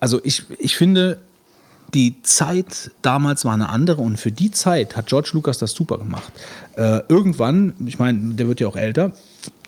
Also 0.00 0.20
ich, 0.24 0.42
ich 0.58 0.76
finde, 0.76 1.20
die 1.94 2.20
Zeit 2.22 2.90
damals 3.02 3.44
war 3.44 3.54
eine 3.54 3.68
andere 3.68 4.02
und 4.02 4.18
für 4.18 4.32
die 4.32 4.50
Zeit 4.50 4.96
hat 4.96 5.06
George 5.06 5.30
Lucas 5.34 5.58
das 5.58 5.70
super 5.70 5.98
gemacht. 5.98 6.32
Äh, 6.76 7.02
irgendwann, 7.08 7.74
ich 7.86 8.00
meine, 8.00 8.34
der 8.34 8.48
wird 8.48 8.58
ja 8.58 8.66
auch 8.66 8.76
älter, 8.76 9.12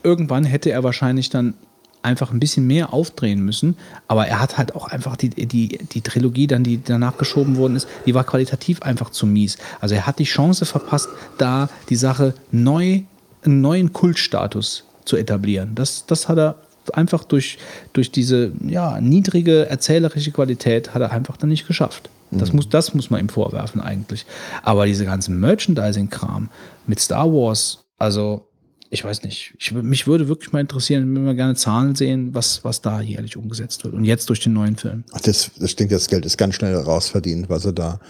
irgendwann 0.03 0.45
hätte 0.45 0.71
er 0.71 0.83
wahrscheinlich 0.85 1.31
dann 1.31 1.55
einfach 2.03 2.31
ein 2.31 2.39
bisschen 2.39 2.67
mehr 2.67 2.93
aufdrehen 2.93 3.41
müssen, 3.41 3.77
aber 4.07 4.29
er 4.29 4.41
hat 4.41 4.59
halt 4.59 4.77
auch 4.77 4.87
einfach 4.87 5.17
die, 5.17 5.31
die, 5.31 5.79
die 5.79 6.01
Trilogie 6.01 6.47
dann, 6.47 6.63
die 6.63 6.81
danach 6.83 7.19
geschoben 7.19 7.57
worden 7.57 7.75
ist, 7.75 7.89
die 8.07 8.15
war 8.15 8.23
qualitativ 8.25 8.83
einfach 8.83 9.11
zu 9.11 9.27
mies. 9.27 9.59
Also 9.81 9.97
er 9.97 10.07
hat 10.07 10.21
die 10.21 10.25
Chance 10.25 10.65
verpasst, 10.67 11.09
da 11.37 11.69
die 11.89 11.97
Sache 11.97 12.35
neu, 12.53 13.03
einen 13.45 13.61
neuen 13.61 13.93
Kultstatus 13.93 14.85
zu 15.05 15.17
etablieren. 15.17 15.75
Das, 15.75 16.07
das 16.07 16.29
hat 16.29 16.39
er 16.39 16.57
einfach 16.93 17.25
durch, 17.25 17.59
durch 17.93 18.13
diese 18.13 18.53
ja, 18.65 19.01
niedrige 19.01 19.69
erzählerische 19.69 20.31
Qualität 20.31 20.95
hat 20.95 21.03
er 21.03 21.11
einfach 21.11 21.37
dann 21.37 21.49
nicht 21.49 21.67
geschafft. 21.67 22.09
Das, 22.33 22.53
muss, 22.53 22.69
das 22.69 22.93
muss 22.93 23.09
man 23.09 23.21
ihm 23.21 23.29
vorwerfen 23.29 23.81
eigentlich. 23.81 24.27
Aber 24.63 24.87
diese 24.87 25.05
ganzen 25.05 25.39
Merchandising-Kram 25.41 26.51
mit 26.87 27.01
Star 27.01 27.33
Wars, 27.33 27.85
also 27.99 28.46
ich 28.91 29.05
weiß 29.05 29.23
nicht, 29.23 29.55
ich, 29.59 29.73
mich 29.73 30.07
würde 30.07 30.29
wirklich 30.29 30.53
mal 30.53 30.61
interessieren, 30.61 31.15
wenn 31.15 31.25
wir 31.25 31.35
gerne 31.35 31.55
Zahlen 31.55 31.95
sehen, 31.95 32.35
was, 32.35 32.65
was 32.65 32.83
da 32.83 33.01
jährlich 33.01 33.37
umgesetzt 33.37 33.85
wird. 33.85 33.95
Und 33.95 34.05
jetzt 34.05 34.29
durch 34.29 34.41
den 34.41 34.53
neuen 34.53 34.77
Film. 34.77 35.05
Ach, 35.13 35.21
das, 35.21 35.51
das 35.59 35.71
stinkt, 35.71 35.93
das 35.93 36.09
Geld 36.09 36.25
ist 36.25 36.37
ganz 36.37 36.55
schnell 36.55 36.75
rausverdient, 36.77 37.49
was 37.49 37.65
sie 37.65 37.73
da 37.73 38.01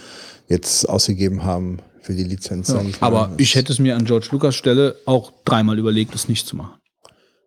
jetzt 0.47 0.87
ausgegeben 0.87 1.43
haben 1.43 1.79
für 2.01 2.13
die 2.13 2.23
Lizenz. 2.23 2.69
mal. 2.69 2.85
Aber 3.01 3.31
ich 3.37 3.55
hätte 3.55 3.73
es 3.73 3.79
mir 3.79 3.95
an 3.95 4.05
George 4.05 4.29
Lucas 4.31 4.55
Stelle 4.55 4.95
auch 5.05 5.33
dreimal 5.43 5.77
überlegt, 5.77 6.15
es 6.15 6.29
nicht 6.29 6.47
zu 6.47 6.55
machen. 6.55 6.79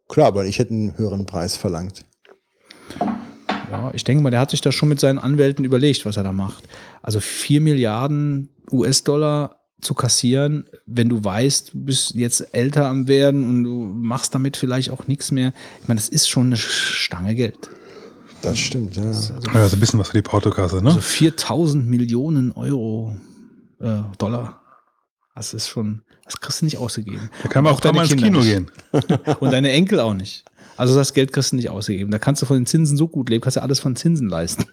Klar, 0.08 0.26
aber 0.26 0.44
ich 0.44 0.58
hätte 0.58 0.74
einen 0.74 0.98
höheren 0.98 1.24
Preis 1.24 1.56
verlangt. 1.56 2.04
Ja, 3.70 3.92
ich 3.94 4.02
denke 4.02 4.22
mal, 4.22 4.30
der 4.30 4.40
hat 4.40 4.50
sich 4.50 4.60
da 4.60 4.72
schon 4.72 4.88
mit 4.88 4.98
seinen 4.98 5.20
Anwälten 5.20 5.64
überlegt, 5.64 6.04
was 6.04 6.16
er 6.16 6.24
da 6.24 6.32
macht. 6.32 6.64
Also 7.02 7.20
4 7.20 7.60
Milliarden 7.60 8.50
US-Dollar 8.72 9.59
zu 9.80 9.94
kassieren, 9.94 10.64
wenn 10.86 11.08
du 11.08 11.22
weißt, 11.22 11.74
du 11.74 11.84
bist 11.84 12.14
jetzt 12.14 12.54
älter 12.54 12.86
am 12.86 13.08
werden 13.08 13.48
und 13.48 13.64
du 13.64 13.70
machst 13.70 14.34
damit 14.34 14.56
vielleicht 14.56 14.90
auch 14.90 15.06
nichts 15.06 15.30
mehr. 15.30 15.52
Ich 15.82 15.88
meine, 15.88 15.98
das 15.98 16.08
ist 16.08 16.28
schon 16.28 16.46
eine 16.46 16.56
Stange 16.56 17.34
Geld. 17.34 17.70
Das 18.42 18.58
stimmt, 18.58 18.96
ja. 18.96 19.04
Ja, 19.04 19.12
so 19.12 19.76
ein 19.76 19.80
bisschen 19.80 20.00
was 20.00 20.08
für 20.08 20.16
die 20.16 20.22
Portokasse, 20.22 20.82
ne? 20.82 20.88
Also 20.88 21.00
4000 21.00 21.86
Millionen 21.86 22.52
Euro, 22.52 23.16
äh, 23.80 24.00
Dollar. 24.18 24.60
Das 25.34 25.54
ist 25.54 25.68
schon, 25.68 26.02
das 26.24 26.40
kriegst 26.40 26.60
du 26.60 26.66
nicht 26.66 26.78
ausgegeben. 26.78 27.30
Da 27.42 27.48
kann 27.48 27.64
man 27.64 27.72
Und 27.72 27.78
auch 27.78 27.80
da 27.80 27.92
mal 27.92 28.02
ins 28.02 28.10
deine 28.10 28.22
Kino 28.22 28.40
Kinder 28.40 28.66
gehen. 28.92 29.36
Und 29.40 29.52
deine 29.52 29.70
Enkel 29.72 30.00
auch 30.00 30.14
nicht. 30.14 30.44
Also 30.76 30.94
das 30.94 31.12
Geld 31.12 31.32
kriegst 31.32 31.52
du 31.52 31.56
nicht 31.56 31.68
ausgegeben. 31.68 32.10
Da 32.10 32.18
kannst 32.18 32.40
du 32.40 32.46
von 32.46 32.56
den 32.56 32.66
Zinsen 32.66 32.96
so 32.96 33.08
gut 33.08 33.28
leben, 33.28 33.42
kannst 33.42 33.56
du 33.56 33.62
alles 33.62 33.80
von 33.80 33.96
Zinsen 33.96 34.28
leisten. 34.28 34.64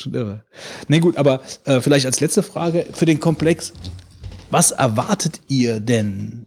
Schon 0.00 0.14
irre. 0.14 0.44
Nee, 0.88 1.00
gut, 1.00 1.16
aber 1.16 1.42
äh, 1.64 1.80
vielleicht 1.80 2.06
als 2.06 2.20
letzte 2.20 2.42
Frage 2.42 2.86
für 2.92 3.04
den 3.04 3.20
Komplex. 3.20 3.72
Was 4.50 4.70
erwartet 4.70 5.40
ihr 5.48 5.78
denn 5.78 6.46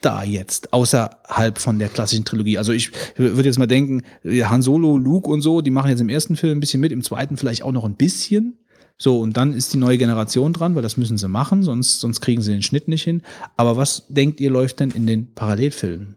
da 0.00 0.22
jetzt, 0.22 0.72
außerhalb 0.72 1.58
von 1.58 1.78
der 1.78 1.88
klassischen 1.88 2.24
Trilogie? 2.24 2.56
Also 2.56 2.72
ich 2.72 2.92
würde 3.16 3.48
jetzt 3.48 3.58
mal 3.58 3.66
denken, 3.66 4.02
Han 4.24 4.62
Solo, 4.62 4.96
Luke 4.96 5.28
und 5.28 5.42
so, 5.42 5.60
die 5.60 5.70
machen 5.70 5.90
jetzt 5.90 6.00
im 6.00 6.08
ersten 6.08 6.36
Film 6.36 6.58
ein 6.58 6.60
bisschen 6.60 6.80
mit, 6.80 6.92
im 6.92 7.02
zweiten 7.02 7.36
vielleicht 7.36 7.62
auch 7.64 7.72
noch 7.72 7.84
ein 7.84 7.96
bisschen. 7.96 8.58
So, 8.96 9.18
und 9.18 9.36
dann 9.36 9.52
ist 9.52 9.72
die 9.72 9.78
neue 9.78 9.98
Generation 9.98 10.52
dran, 10.52 10.74
weil 10.74 10.82
das 10.82 10.96
müssen 10.96 11.18
sie 11.18 11.28
machen, 11.28 11.62
sonst, 11.62 12.00
sonst 12.00 12.20
kriegen 12.20 12.42
sie 12.42 12.52
den 12.52 12.62
Schnitt 12.62 12.86
nicht 12.86 13.02
hin. 13.02 13.22
Aber 13.56 13.76
was 13.76 14.04
denkt 14.08 14.40
ihr, 14.40 14.50
läuft 14.50 14.80
denn 14.80 14.90
in 14.90 15.06
den 15.06 15.34
Parallelfilmen? 15.34 16.16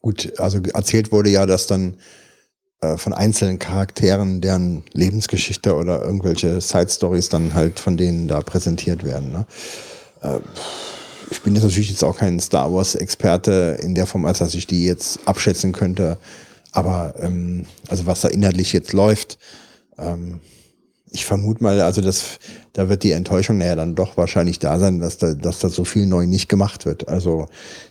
Gut, 0.00 0.38
also 0.38 0.58
erzählt 0.58 1.12
wurde 1.12 1.30
ja, 1.30 1.46
dass 1.46 1.66
dann 1.66 1.98
äh, 2.80 2.96
von 2.96 3.12
einzelnen 3.12 3.58
Charakteren, 3.58 4.40
deren 4.40 4.84
Lebensgeschichte 4.92 5.74
oder 5.74 6.02
irgendwelche 6.02 6.60
Side 6.60 6.90
Stories 6.90 7.28
dann 7.28 7.54
halt 7.54 7.80
von 7.80 7.96
denen 7.96 8.28
da 8.28 8.40
präsentiert 8.40 9.04
werden. 9.04 9.32
Ne? 9.32 9.46
Äh, 10.22 10.38
ich 11.30 11.40
bin 11.42 11.54
jetzt 11.54 11.64
natürlich 11.64 11.90
jetzt 11.90 12.04
auch 12.04 12.18
kein 12.18 12.38
Star 12.40 12.72
Wars 12.72 12.94
Experte 12.94 13.78
in 13.82 13.94
der 13.94 14.06
Form, 14.06 14.24
als 14.26 14.38
dass 14.38 14.54
ich 14.54 14.66
die 14.66 14.86
jetzt 14.86 15.20
abschätzen 15.26 15.72
könnte. 15.72 16.18
Aber 16.72 17.14
ähm, 17.18 17.66
also 17.88 18.06
was 18.06 18.20
da 18.20 18.28
inhaltlich 18.28 18.72
jetzt 18.72 18.92
läuft, 18.92 19.38
ähm, 19.98 20.40
ich 21.14 21.24
vermute 21.24 21.62
mal, 21.62 21.80
also 21.80 22.00
das, 22.00 22.40
da 22.72 22.88
wird 22.88 23.04
die 23.04 23.12
Enttäuschung 23.12 23.58
naja 23.58 23.76
dann 23.76 23.94
doch 23.94 24.16
wahrscheinlich 24.16 24.58
da 24.58 24.80
sein, 24.80 24.98
dass 24.98 25.16
da, 25.16 25.32
dass 25.34 25.60
da 25.60 25.68
so 25.68 25.84
viel 25.84 26.06
neu 26.06 26.26
nicht 26.26 26.48
gemacht 26.48 26.86
wird. 26.86 27.06
Also 27.08 27.46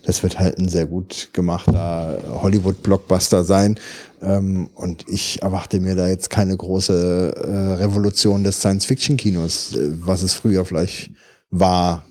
das 0.05 0.23
wird 0.23 0.39
halt 0.39 0.59
ein 0.59 0.67
sehr 0.67 0.85
gut 0.85 1.29
gemachter 1.31 2.19
Hollywood-Blockbuster 2.41 3.45
sein. 3.45 3.79
Ähm, 4.21 4.69
und 4.75 5.05
ich 5.07 5.41
erwarte 5.41 5.79
mir 5.79 5.95
da 5.95 6.09
jetzt 6.09 6.29
keine 6.29 6.57
große 6.57 7.33
äh, 7.33 7.73
Revolution 7.81 8.43
des 8.43 8.59
Science-Fiction-Kinos, 8.59 9.73
äh, 9.73 9.91
was 10.01 10.21
es 10.21 10.33
früher 10.33 10.65
vielleicht 10.65 11.11
war. 11.49 12.03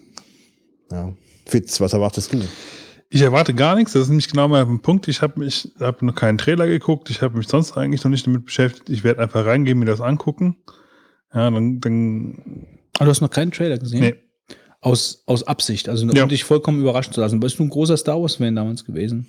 Ja. 0.91 1.13
Fitz, 1.45 1.79
was 1.79 1.93
erwartest 1.93 2.33
du? 2.33 2.41
Ich 3.11 3.21
erwarte 3.21 3.53
gar 3.53 3.75
nichts, 3.75 3.93
das 3.93 4.05
ist 4.05 4.09
nämlich 4.09 4.31
genau 4.31 4.49
mein 4.49 4.81
Punkt. 4.81 5.09
Ich 5.09 5.21
habe 5.21 5.39
mich, 5.39 5.71
habe 5.79 6.07
noch 6.07 6.15
keinen 6.15 6.39
Trailer 6.39 6.67
geguckt, 6.67 7.11
ich 7.11 7.21
habe 7.21 7.37
mich 7.37 7.49
sonst 7.49 7.77
eigentlich 7.77 8.03
noch 8.03 8.11
nicht 8.11 8.27
damit 8.27 8.47
beschäftigt. 8.47 8.89
Ich 8.89 9.05
werde 9.05 9.21
einfach 9.21 9.45
reingehen, 9.45 9.79
mir 9.79 9.85
das 9.85 10.01
angucken. 10.01 10.57
Ja, 11.35 11.51
dann, 11.51 11.81
dann. 11.81 12.39
Aber 12.97 13.07
du 13.07 13.11
hast 13.11 13.21
noch 13.21 13.31
keinen 13.31 13.51
Trailer 13.51 13.79
gesehen? 13.79 14.01
Nee. 14.01 14.15
Aus, 14.81 15.23
aus 15.27 15.45
Absicht, 15.45 15.89
also 15.89 16.05
um 16.05 16.11
ja. 16.13 16.27
dich 16.27 16.43
vollkommen 16.43 16.81
überraschen 16.81 17.13
zu 17.13 17.21
lassen. 17.21 17.39
Bist 17.39 17.59
du 17.59 17.63
ein 17.63 17.71
großer 17.71 17.97
Star 17.97 18.21
Wars-Fan 18.21 18.57
damals 18.57 18.85
gewesen? 18.85 19.29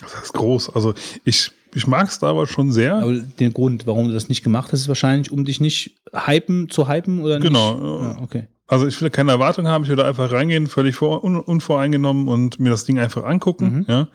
Das 0.00 0.14
ist 0.22 0.32
groß. 0.32 0.70
Also 0.76 0.94
ich, 1.24 1.50
ich 1.74 1.86
mag 1.88 2.10
Star 2.10 2.36
Wars 2.36 2.48
schon 2.48 2.70
sehr. 2.70 2.96
Aber 2.96 3.14
den 3.14 3.52
Grund, 3.52 3.86
warum 3.86 4.06
du 4.06 4.14
das 4.14 4.28
nicht 4.28 4.44
gemacht 4.44 4.72
hast, 4.72 4.82
ist 4.82 4.88
wahrscheinlich, 4.88 5.32
um 5.32 5.44
dich 5.44 5.60
nicht 5.60 5.96
hypen, 6.12 6.68
zu 6.68 6.88
hypen 6.88 7.20
oder 7.20 7.38
nicht? 7.38 7.48
Genau. 7.48 8.02
Ja, 8.02 8.18
okay. 8.22 8.46
Also 8.68 8.86
ich 8.86 9.00
will 9.00 9.10
keine 9.10 9.32
Erwartung 9.32 9.66
haben, 9.66 9.84
ich 9.84 9.90
will 9.90 9.96
da 9.96 10.06
einfach 10.06 10.30
reingehen, 10.30 10.66
völlig 10.66 10.94
vor, 10.94 11.24
un, 11.24 11.40
unvoreingenommen 11.40 12.28
und 12.28 12.60
mir 12.60 12.70
das 12.70 12.84
Ding 12.84 12.98
einfach 12.98 13.24
angucken. 13.24 13.78
Mhm. 13.78 13.84
Ja. 13.88 14.08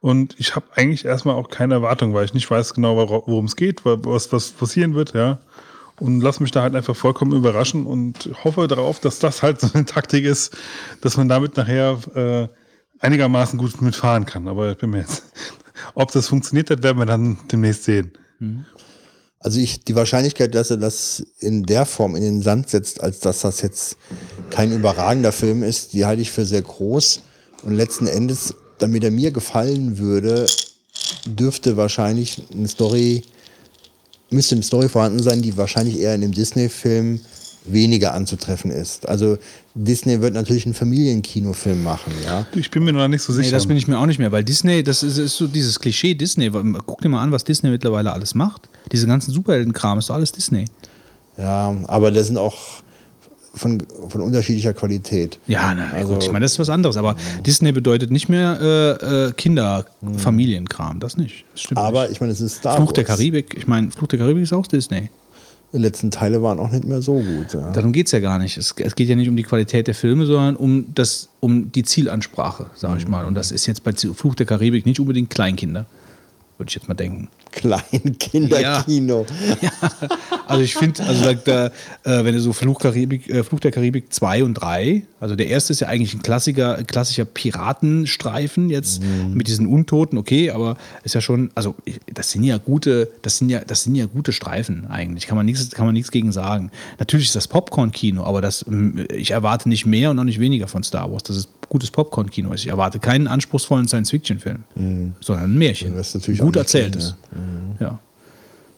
Und 0.00 0.36
ich 0.38 0.54
habe 0.54 0.66
eigentlich 0.74 1.06
erstmal 1.06 1.34
auch 1.34 1.48
keine 1.48 1.74
Erwartung, 1.74 2.12
weil 2.12 2.26
ich 2.26 2.34
nicht 2.34 2.50
weiß 2.50 2.74
genau, 2.74 2.96
worum 2.96 3.46
es 3.46 3.56
geht, 3.56 3.84
was, 3.84 4.32
was 4.32 4.50
passieren 4.50 4.94
wird, 4.94 5.14
ja. 5.14 5.40
Und 5.98 6.20
lass 6.20 6.40
mich 6.40 6.50
da 6.50 6.62
halt 6.62 6.74
einfach 6.74 6.94
vollkommen 6.94 7.32
überraschen 7.32 7.86
und 7.86 8.30
hoffe 8.44 8.68
darauf, 8.68 9.00
dass 9.00 9.18
das 9.18 9.42
halt 9.42 9.60
so 9.60 9.68
eine 9.72 9.86
Taktik 9.86 10.24
ist, 10.24 10.56
dass 11.00 11.16
man 11.16 11.28
damit 11.28 11.56
nachher 11.56 11.98
äh, 12.14 12.48
einigermaßen 12.98 13.58
gut 13.58 13.80
mitfahren 13.80 14.26
kann. 14.26 14.48
Aber 14.48 14.72
ich 14.72 14.78
bin 14.78 14.90
mir 14.90 15.00
jetzt, 15.00 15.22
ob 15.94 16.12
das 16.12 16.28
funktioniert 16.28 16.70
hat, 16.70 16.82
werden 16.82 16.98
wir 16.98 17.06
dann 17.06 17.38
demnächst 17.50 17.84
sehen. 17.84 18.12
Mhm. 18.38 18.66
Also 19.38 19.60
ich, 19.60 19.84
die 19.84 19.94
Wahrscheinlichkeit, 19.94 20.54
dass 20.54 20.70
er 20.70 20.76
das 20.76 21.24
in 21.38 21.62
der 21.62 21.86
Form 21.86 22.16
in 22.16 22.22
den 22.22 22.42
Sand 22.42 22.68
setzt, 22.68 23.02
als 23.02 23.20
dass 23.20 23.40
das 23.40 23.60
jetzt 23.62 23.96
kein 24.50 24.72
überragender 24.72 25.30
Film 25.30 25.62
ist, 25.62 25.92
die 25.92 26.04
halte 26.04 26.22
ich 26.22 26.30
für 26.30 26.44
sehr 26.44 26.62
groß. 26.62 27.22
Und 27.62 27.74
letzten 27.74 28.06
Endes, 28.06 28.54
damit 28.78 29.04
er 29.04 29.10
mir 29.10 29.30
gefallen 29.30 29.98
würde, 29.98 30.46
dürfte 31.26 31.76
wahrscheinlich 31.76 32.42
eine 32.52 32.68
Story, 32.68 33.22
müsste 34.30 34.54
eine 34.54 34.62
Story 34.62 34.88
vorhanden 34.88 35.22
sein, 35.22 35.42
die 35.42 35.56
wahrscheinlich 35.56 35.98
eher 35.98 36.14
in 36.14 36.20
dem 36.20 36.32
Disney-Film 36.32 37.20
weniger 37.64 38.14
anzutreffen 38.14 38.70
ist. 38.70 39.08
Also 39.08 39.38
Disney 39.74 40.20
wird 40.20 40.34
natürlich 40.34 40.64
einen 40.66 40.74
Familienkinofilm 40.74 41.82
machen, 41.82 42.12
ja. 42.24 42.46
Ich 42.54 42.70
bin 42.70 42.84
mir 42.84 42.92
noch 42.92 43.08
nicht 43.08 43.22
so 43.22 43.32
sicher. 43.32 43.46
Nee, 43.46 43.52
das 43.52 43.66
bin 43.66 43.76
ich 43.76 43.88
mir 43.88 43.98
auch 43.98 44.06
nicht 44.06 44.18
mehr, 44.18 44.32
weil 44.32 44.44
Disney, 44.44 44.82
das 44.82 45.02
ist, 45.02 45.18
ist 45.18 45.36
so 45.36 45.46
dieses 45.46 45.78
Klischee 45.78 46.14
Disney. 46.14 46.50
Guck 46.50 47.00
dir 47.00 47.08
mal 47.08 47.22
an, 47.22 47.32
was 47.32 47.44
Disney 47.44 47.70
mittlerweile 47.70 48.12
alles 48.12 48.34
macht. 48.34 48.68
Diese 48.92 49.06
ganzen 49.06 49.32
Superheldenkram 49.32 49.98
ist 49.98 50.10
doch 50.10 50.14
alles 50.14 50.32
Disney. 50.32 50.66
Ja, 51.36 51.76
aber 51.86 52.10
das 52.10 52.28
sind 52.28 52.38
auch 52.38 52.56
von, 53.56 53.82
von 54.08 54.20
unterschiedlicher 54.20 54.74
Qualität. 54.74 55.38
Ja, 55.46 55.74
na 55.74 55.90
also, 55.92 56.14
gut, 56.14 56.22
ich 56.22 56.30
meine, 56.30 56.44
das 56.44 56.52
ist 56.52 56.58
was 56.58 56.70
anderes. 56.70 56.96
Aber 56.96 57.16
Disney 57.44 57.72
bedeutet 57.72 58.10
nicht 58.10 58.28
mehr 58.28 58.58
äh, 58.60 59.26
äh, 59.26 59.32
Kinder, 59.32 59.86
Familienkram, 60.18 61.00
das 61.00 61.16
nicht. 61.16 61.44
Das 61.52 61.62
stimmt 61.62 61.78
aber 61.78 62.02
nicht. 62.02 62.12
ich 62.12 62.20
meine, 62.20 62.32
es 62.32 62.40
ist 62.40 62.56
Star 62.56 62.76
Fluch 62.76 62.88
Wars. 62.88 62.94
der 62.94 63.04
Karibik, 63.04 63.54
ich 63.56 63.66
meine, 63.66 63.90
Fluch 63.90 64.08
der 64.08 64.18
Karibik 64.18 64.42
ist 64.42 64.52
auch 64.52 64.66
Disney. 64.66 65.10
Die 65.72 65.78
letzten 65.78 66.10
Teile 66.10 66.42
waren 66.42 66.58
auch 66.58 66.70
nicht 66.70 66.84
mehr 66.84 67.02
so 67.02 67.14
gut. 67.14 67.52
Ja. 67.52 67.72
Darum 67.72 67.92
geht 67.92 68.06
es 68.06 68.12
ja 68.12 68.20
gar 68.20 68.38
nicht. 68.38 68.56
Es, 68.56 68.74
es, 68.78 68.94
geht 68.94 69.08
ja 69.08 69.16
nicht 69.16 69.28
um 69.28 69.36
die 69.36 69.42
Qualität 69.42 69.88
der 69.88 69.94
Filme, 69.94 70.24
sondern 70.24 70.56
um, 70.56 70.94
das, 70.94 71.28
um 71.40 71.72
die 71.72 71.82
Zielansprache, 71.82 72.66
sage 72.74 72.98
ich 72.98 73.08
mal. 73.08 73.26
Und 73.26 73.34
das 73.34 73.50
ist 73.50 73.66
jetzt 73.66 73.82
bei 73.82 73.92
Fluch 73.92 74.34
der 74.36 74.46
Karibik 74.46 74.86
nicht 74.86 75.00
unbedingt 75.00 75.28
Kleinkinder, 75.28 75.86
würde 76.58 76.68
ich 76.68 76.74
jetzt 76.74 76.88
mal 76.88 76.94
denken. 76.94 77.28
Kleinkinderkino. 77.52 79.26
Ja. 79.62 79.70
ja. 79.70 79.90
Also 80.46 80.62
ich 80.62 80.74
finde, 80.74 81.02
also 81.02 81.32
da, 81.32 81.66
äh, 81.66 81.70
wenn 82.24 82.34
du 82.34 82.40
so 82.40 82.52
Fluch, 82.52 82.78
Karibik, 82.78 83.28
äh, 83.28 83.42
Fluch 83.42 83.60
der 83.60 83.70
Karibik 83.70 84.12
2 84.12 84.44
und 84.44 84.54
3, 84.54 85.02
also 85.20 85.36
der 85.36 85.48
erste 85.48 85.72
ist 85.72 85.80
ja 85.80 85.88
eigentlich 85.88 86.14
ein 86.14 86.22
klassischer, 86.22 86.82
klassischer 86.84 87.24
Piratenstreifen 87.24 88.70
jetzt 88.70 89.02
mhm. 89.02 89.34
mit 89.34 89.48
diesen 89.48 89.66
Untoten, 89.66 90.18
okay, 90.18 90.50
aber 90.50 90.76
ist 91.02 91.14
ja 91.14 91.20
schon, 91.20 91.50
also 91.54 91.74
das 92.12 92.30
sind 92.30 92.44
ja 92.44 92.58
gute, 92.58 93.10
das 93.22 93.38
sind 93.38 93.48
ja, 93.48 93.60
das 93.60 93.84
sind 93.84 93.94
ja 93.94 94.06
gute 94.06 94.32
Streifen 94.32 94.86
eigentlich, 94.88 95.26
kann 95.26 95.36
man 95.36 95.46
nichts, 95.46 95.70
kann 95.70 95.86
man 95.86 95.94
nichts 95.94 96.10
gegen 96.10 96.32
sagen. 96.32 96.70
Natürlich 96.98 97.26
ist 97.26 97.36
das 97.36 97.48
Popcorn-Kino, 97.48 98.22
aber 98.24 98.40
das, 98.40 98.64
ich 99.14 99.30
erwarte 99.30 99.68
nicht 99.68 99.86
mehr 99.86 100.10
und 100.10 100.18
auch 100.18 100.24
nicht 100.24 100.40
weniger 100.40 100.68
von 100.68 100.82
Star 100.82 101.10
Wars. 101.10 101.22
Das 101.22 101.36
ist 101.36 101.48
gutes 101.68 101.90
Popcorn-Kino 101.90 102.52
ist. 102.52 102.62
Ich 102.62 102.70
erwarte 102.70 102.98
keinen 102.98 103.26
anspruchsvollen 103.26 103.88
Science-Fiction-Film, 103.88 104.64
mhm. 104.74 105.14
sondern 105.20 105.46
ein 105.46 105.58
Märchen. 105.58 105.96
Das 105.96 106.08
ist 106.08 106.14
natürlich 106.14 106.42
Gut 106.46 106.56
erzähltes. 106.56 107.16
Mhm. 107.32 107.76
Ja. 107.80 107.98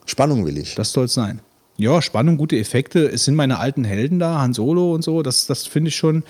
Spannung 0.07 0.47
will 0.47 0.57
ich. 0.57 0.75
Das 0.75 0.93
soll 0.93 1.05
es 1.05 1.13
sein. 1.13 1.41
Ja, 1.77 2.01
Spannung, 2.01 2.39
gute 2.39 2.57
Effekte. 2.57 3.07
Es 3.07 3.27
sind 3.27 3.35
meine 3.35 3.59
alten 3.59 3.85
Helden 3.85 4.19
da, 4.19 4.41
Han 4.41 4.55
Solo 4.55 4.95
und 4.95 5.03
so. 5.03 5.23
Das, 5.23 5.47
das 5.47 5.67
finde 5.67 5.89
ich 5.89 5.97
schon. 5.97 6.25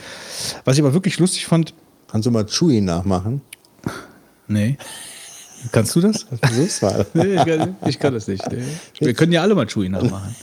Was 0.65 0.77
ich 0.77 0.83
aber 0.83 0.95
wirklich 0.95 1.19
lustig 1.21 1.47
fand. 1.47 1.75
Kannst 2.11 2.27
du 2.27 2.33
mal 2.33 2.45
Chewie 2.45 2.81
nachmachen? 2.81 3.41
Nee. 4.49 4.79
Kannst 5.71 5.95
du 5.95 6.01
das? 6.01 6.27
Versuch's 6.43 6.83
mal. 6.83 7.07
Nee, 7.15 7.37
ich, 7.37 7.45
kann, 7.45 7.77
ich 7.87 7.99
kann 8.01 8.15
das 8.15 8.27
nicht. 8.27 8.45
Nee. 8.51 8.65
Wir 8.99 9.15
können 9.15 9.31
ja 9.31 9.43
alle 9.43 9.55
mal 9.55 9.67
Chewie 9.67 9.89
nachmachen. 9.89 10.35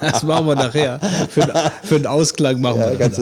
das 0.00 0.22
machen 0.22 0.46
wir 0.46 0.54
nachher. 0.54 0.98
Für, 1.28 1.72
für 1.82 1.96
einen 1.96 2.06
Ausklang 2.06 2.60
machen 2.60 2.80
ja, 2.80 2.98
wir 2.98 3.08
das. 3.10 3.18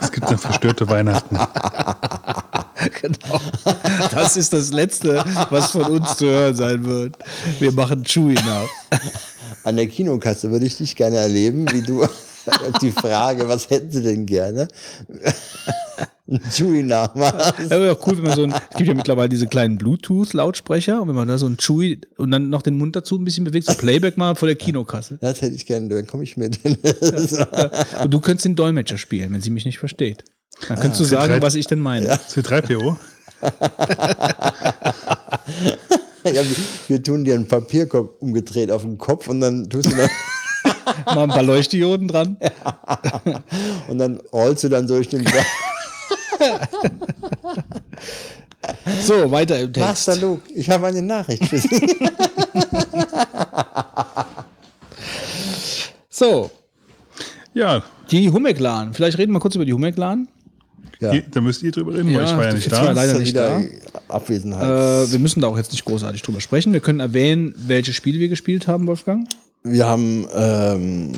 Es 0.00 0.12
gibt 0.12 0.28
dann 0.28 0.38
verstörte 0.38 0.88
Weihnachten. 0.88 1.38
genau. 3.00 3.40
Das 4.10 4.36
ist 4.36 4.52
das 4.52 4.72
Letzte, 4.72 5.24
was 5.50 5.72
von 5.72 5.84
uns 5.84 6.16
zu 6.16 6.26
hören 6.26 6.54
sein 6.54 6.84
wird. 6.84 7.16
Wir 7.58 7.72
machen 7.72 8.04
Chewie 8.04 8.34
nach. 8.34 9.00
An 9.64 9.76
der 9.76 9.86
Kinokasse 9.88 10.50
würde 10.50 10.66
ich 10.66 10.76
dich 10.76 10.96
gerne 10.96 11.16
erleben, 11.16 11.66
wie 11.72 11.82
du 11.82 12.06
die 12.82 12.92
Frage, 12.92 13.48
was 13.48 13.70
hätten 13.70 13.90
Sie 13.90 14.02
denn 14.02 14.26
gerne? 14.26 14.68
Chewie 16.50 16.82
nachmachst. 16.82 17.54
Ja, 17.58 17.70
wäre 17.70 17.98
cool, 18.06 18.16
wenn 18.16 18.24
man 18.24 18.36
so 18.36 18.42
ein, 18.44 18.50
es 18.52 18.76
gibt 18.76 18.88
ja 18.88 18.94
mittlerweile 18.94 19.28
diese 19.28 19.46
kleinen 19.46 19.78
Bluetooth-Lautsprecher 19.78 21.00
und 21.00 21.08
wenn 21.08 21.14
man 21.14 21.28
da 21.28 21.38
so 21.38 21.46
ein 21.46 21.56
Chewie 21.56 22.00
und 22.16 22.30
dann 22.32 22.48
noch 22.48 22.62
den 22.62 22.76
Mund 22.78 22.96
dazu 22.96 23.16
ein 23.16 23.24
bisschen 23.24 23.44
bewegt, 23.44 23.66
so 23.66 23.74
Playback 23.74 24.16
mal 24.16 24.34
vor 24.34 24.48
der 24.48 24.56
Kinokasse. 24.56 25.18
Das 25.20 25.40
hätte 25.40 25.54
ich 25.54 25.66
gerne, 25.66 25.88
dann 25.88 26.06
komme 26.06 26.24
ich 26.24 26.36
mit. 26.36 26.58
und 26.64 28.10
du 28.12 28.20
könntest 28.20 28.44
den 28.44 28.56
Dolmetscher 28.56 28.98
spielen, 28.98 29.32
wenn 29.32 29.40
sie 29.40 29.50
mich 29.50 29.64
nicht 29.64 29.78
versteht. 29.78 30.24
Dann 30.68 30.80
könntest 30.80 31.00
ah, 31.00 31.04
du 31.04 31.04
sagen, 31.04 31.42
was 31.42 31.54
ich 31.54 31.66
denn 31.66 31.80
meine. 31.80 32.06
Ja. 32.06 32.14
C3PO. 32.14 32.96
ja, 36.24 36.42
wir 36.88 37.02
tun 37.02 37.24
dir 37.24 37.34
einen 37.34 37.48
Papierkorb 37.48 38.20
umgedreht 38.20 38.70
auf 38.70 38.82
den 38.82 38.98
Kopf 38.98 39.28
und 39.28 39.40
dann 39.40 39.68
tust 39.68 39.92
du 39.92 39.96
dann 39.96 40.10
mal 41.14 41.24
ein 41.24 41.28
paar 41.28 41.42
Leuchtdioden 41.42 42.08
dran. 42.08 42.36
Und 43.88 43.98
dann 43.98 44.20
rollst 44.32 44.64
du 44.64 44.68
dann 44.68 44.86
durch 44.86 45.08
den 45.08 45.24
So, 49.02 49.30
weiter 49.30 49.58
im 49.60 49.72
Text. 49.72 49.88
Master 49.88 50.16
Luke, 50.16 50.42
ich 50.54 50.68
habe 50.70 50.86
eine 50.86 51.02
Nachricht 51.02 51.44
für 51.44 51.58
Sie. 51.58 51.68
so. 56.10 56.50
Ja. 57.54 57.82
Die 58.10 58.30
Humeklan. 58.30 58.94
Vielleicht 58.94 59.18
reden 59.18 59.32
wir 59.32 59.40
kurz 59.40 59.54
über 59.54 59.64
die 59.64 59.72
Humeklan. 59.72 60.28
Ja. 61.00 61.12
da 61.30 61.40
müsst 61.40 61.62
ihr 61.62 61.72
drüber 61.72 61.94
reden, 61.94 62.10
ja, 62.10 62.18
weil 62.18 62.24
ich 62.24 62.36
war 62.36 62.44
ja 62.44 62.52
nicht 62.54 62.72
da. 62.72 62.86
War 62.86 62.94
leider 62.94 63.18
nicht 63.18 63.36
da. 63.36 63.60
Abwesenheit. 64.08 64.62
Äh, 65.08 65.12
wir 65.12 65.18
müssen 65.18 65.40
da 65.40 65.48
auch 65.48 65.56
jetzt 65.56 65.72
nicht 65.72 65.84
großartig 65.84 66.22
drüber 66.22 66.40
sprechen. 66.40 66.72
Wir 66.72 66.80
können 66.80 67.00
erwähnen, 67.00 67.54
welche 67.56 67.92
Spiele 67.92 68.18
wir 68.18 68.28
gespielt 68.28 68.66
haben, 68.66 68.86
Wolfgang. 68.86 69.28
Wir 69.62 69.86
haben 69.86 70.26
ähm, 70.34 71.12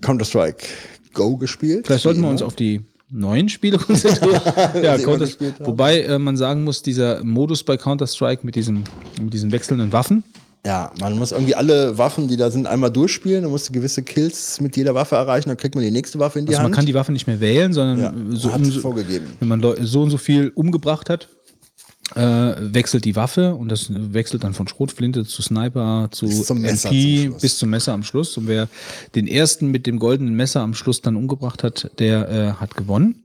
Counter-Strike 0.00 0.66
Go 1.14 1.36
gespielt. 1.36 1.86
Vielleicht 1.86 2.02
sollten 2.02 2.20
wir 2.20 2.28
uns 2.28 2.42
auf 2.42 2.56
die 2.56 2.82
neuen 3.10 3.48
Spiele 3.48 3.78
konzentrieren. 3.78 4.40
ja, 4.82 4.98
Counter 4.98 5.28
wobei 5.60 6.02
äh, 6.02 6.18
man 6.18 6.36
sagen 6.36 6.64
muss, 6.64 6.82
dieser 6.82 7.24
Modus 7.24 7.62
bei 7.62 7.76
Counter-Strike 7.76 8.44
mit, 8.44 8.56
mit 8.56 9.32
diesen 9.34 9.52
wechselnden 9.52 9.92
Waffen, 9.92 10.24
ja, 10.66 10.92
man 11.00 11.18
muss 11.18 11.32
irgendwie 11.32 11.54
alle 11.54 11.96
Waffen, 11.96 12.28
die 12.28 12.36
da 12.36 12.50
sind, 12.50 12.66
einmal 12.66 12.90
durchspielen. 12.90 13.42
Man 13.42 13.52
muss 13.52 13.72
gewisse 13.72 14.02
Kills 14.02 14.60
mit 14.60 14.76
jeder 14.76 14.94
Waffe 14.94 15.16
erreichen, 15.16 15.48
dann 15.48 15.56
kriegt 15.56 15.74
man 15.74 15.82
die 15.82 15.90
nächste 15.90 16.18
Waffe 16.18 16.38
in 16.38 16.46
die 16.46 16.50
also 16.50 16.62
Hand. 16.62 16.70
Man 16.70 16.76
kann 16.76 16.86
die 16.86 16.94
Waffe 16.94 17.12
nicht 17.12 17.26
mehr 17.26 17.40
wählen, 17.40 17.72
sondern 17.72 18.00
ja, 18.00 18.36
so, 18.36 18.52
hat 18.52 18.60
umso, 18.60 18.80
vorgegeben. 18.80 19.26
wenn 19.40 19.48
man 19.48 19.62
so 19.80 20.02
und 20.02 20.10
so 20.10 20.18
viel 20.18 20.52
umgebracht 20.54 21.08
hat, 21.08 21.28
äh, 22.14 22.20
wechselt 22.74 23.04
die 23.04 23.16
Waffe 23.16 23.54
und 23.54 23.68
das 23.68 23.86
wechselt 23.90 24.44
dann 24.44 24.52
von 24.52 24.66
Schrotflinte 24.68 25.24
zu 25.24 25.42
Sniper 25.42 26.08
zu 26.10 26.26
Bis 26.26 26.44
zum 26.44 26.60
Messer 26.60 26.88
MP 26.90 27.30
zum 27.30 27.38
bis 27.38 27.58
zum 27.58 27.70
Messer 27.70 27.92
am 27.92 28.02
Schluss. 28.02 28.36
Und 28.36 28.48
wer 28.48 28.68
den 29.14 29.26
ersten 29.28 29.68
mit 29.68 29.86
dem 29.86 29.98
goldenen 29.98 30.34
Messer 30.34 30.60
am 30.60 30.74
Schluss 30.74 31.00
dann 31.00 31.16
umgebracht 31.16 31.62
hat, 31.62 31.90
der 31.98 32.28
äh, 32.28 32.52
hat 32.60 32.76
gewonnen. 32.76 33.22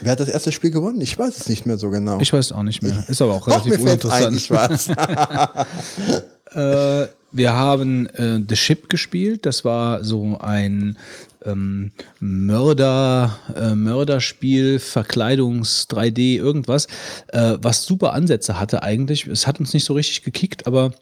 Wer 0.00 0.12
hat 0.12 0.20
das 0.20 0.28
erste 0.28 0.52
Spiel 0.52 0.70
gewonnen? 0.70 1.00
Ich 1.00 1.18
weiß 1.18 1.36
es 1.36 1.48
nicht 1.48 1.66
mehr 1.66 1.76
so 1.76 1.90
genau. 1.90 2.20
Ich 2.20 2.32
weiß 2.32 2.52
auch 2.52 2.62
nicht 2.62 2.82
mehr. 2.82 3.04
Ist 3.08 3.20
aber 3.20 3.34
auch 3.34 3.46
Doch, 3.46 3.66
relativ 3.66 3.78
mir 3.78 3.88
fällt 3.88 4.06
ein, 4.06 4.26
uninteressant. 4.28 4.36
ich 4.36 4.50
weiß. 4.50 6.26
Äh, 6.54 7.08
wir 7.32 7.54
haben 7.54 8.06
äh, 8.08 8.40
The 8.46 8.56
Ship 8.56 8.88
gespielt. 8.88 9.46
Das 9.46 9.64
war 9.64 10.04
so 10.04 10.38
ein 10.38 10.98
ähm, 11.44 11.92
Mörder, 12.20 13.38
äh, 13.56 13.74
Mörderspiel, 13.74 14.78
Verkleidungs 14.78 15.88
3D, 15.88 16.36
irgendwas, 16.36 16.86
äh, 17.28 17.56
was 17.60 17.84
super 17.84 18.12
Ansätze 18.12 18.60
hatte 18.60 18.82
eigentlich. 18.82 19.26
Es 19.26 19.46
hat 19.46 19.60
uns 19.60 19.72
nicht 19.72 19.84
so 19.84 19.94
richtig 19.94 20.22
gekickt, 20.22 20.66
aber 20.66 20.92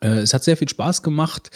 äh, 0.00 0.18
es 0.18 0.34
hat 0.34 0.44
sehr 0.44 0.56
viel 0.56 0.68
Spaß 0.68 1.02
gemacht. 1.02 1.50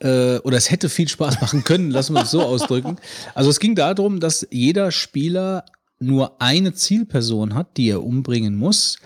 Äh, 0.00 0.38
oder 0.38 0.56
es 0.56 0.70
hätte 0.70 0.88
viel 0.88 1.08
Spaß 1.08 1.40
machen 1.40 1.64
können, 1.64 1.90
lassen 1.90 2.14
wir 2.14 2.22
es 2.22 2.30
so 2.30 2.42
ausdrücken. 2.42 2.96
Also 3.34 3.50
es 3.50 3.60
ging 3.60 3.74
darum, 3.74 4.20
dass 4.20 4.46
jeder 4.50 4.90
Spieler 4.90 5.64
nur 5.98 6.42
eine 6.42 6.74
Zielperson 6.74 7.54
hat, 7.54 7.76
die 7.76 7.88
er 7.88 8.02
umbringen 8.02 8.56
muss. 8.56 8.98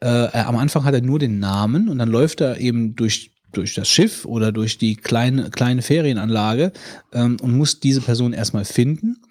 Äh, 0.00 0.28
am 0.32 0.56
Anfang 0.56 0.84
hat 0.84 0.94
er 0.94 1.00
nur 1.00 1.18
den 1.18 1.38
Namen 1.38 1.88
und 1.88 1.98
dann 1.98 2.08
läuft 2.10 2.40
er 2.40 2.58
eben 2.58 2.96
durch 2.96 3.30
durch 3.52 3.74
das 3.74 3.88
Schiff 3.88 4.24
oder 4.24 4.50
durch 4.50 4.78
die 4.78 4.96
kleine, 4.96 5.50
kleine 5.50 5.82
Ferienanlage 5.82 6.72
ähm, 7.12 7.36
und 7.40 7.56
muss 7.56 7.80
diese 7.80 8.00
Person 8.00 8.32
erstmal 8.32 8.64
finden, 8.64 9.22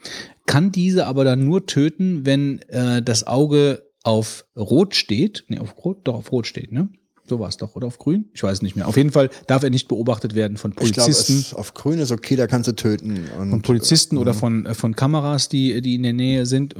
kann 0.45 0.72
diese 0.72 1.07
aber 1.07 1.24
dann 1.26 1.45
nur 1.45 1.66
töten, 1.66 2.26
wenn 2.26 2.61
äh, 2.70 3.01
das 3.01 3.28
Auge 3.28 3.84
auf 4.03 4.45
Rot 4.55 4.95
steht. 4.95 5.45
Nee, 5.47 5.59
auf 5.59 5.76
Rot, 5.84 6.01
doch 6.05 6.16
auf 6.16 6.32
Rot 6.32 6.47
steht, 6.47 6.72
ne? 6.72 6.89
So 7.26 7.39
war 7.39 7.47
es 7.47 7.55
doch, 7.57 7.76
oder 7.76 7.88
auf 7.88 7.97
Grün? 7.99 8.26
Ich 8.34 8.43
weiß 8.43 8.61
nicht 8.63 8.76
mehr. 8.76 8.88
Auf 8.88 8.97
jeden 8.97 9.11
Fall 9.11 9.30
darf 9.47 9.63
er 9.63 9.69
nicht 9.69 9.88
beobachtet 9.88 10.36
werden 10.36 10.57
von 10.57 10.71
Ich 10.71 10.78
Polizisten. 10.78 11.39
es- 11.39 11.53
auf 11.53 11.74
grün 11.74 11.99
ist 11.99 12.11
okay, 12.11 12.36
da 12.36 12.47
kannst 12.47 12.67
du 12.67 12.74
töten. 12.76 13.30
Und, 13.39 13.49
von 13.49 13.61
Polizisten 13.61 14.15
Mhm. 14.15 14.21
oder 14.21 14.34
von, 14.34 14.65
äh, 14.65 14.74
von 14.74 14.93
Kameras, 14.95 15.47
die, 15.47 15.82
die 15.82 15.95
in 15.95 16.03
der 16.03 16.11
Nähe 16.13 16.45
sind. 16.45 16.76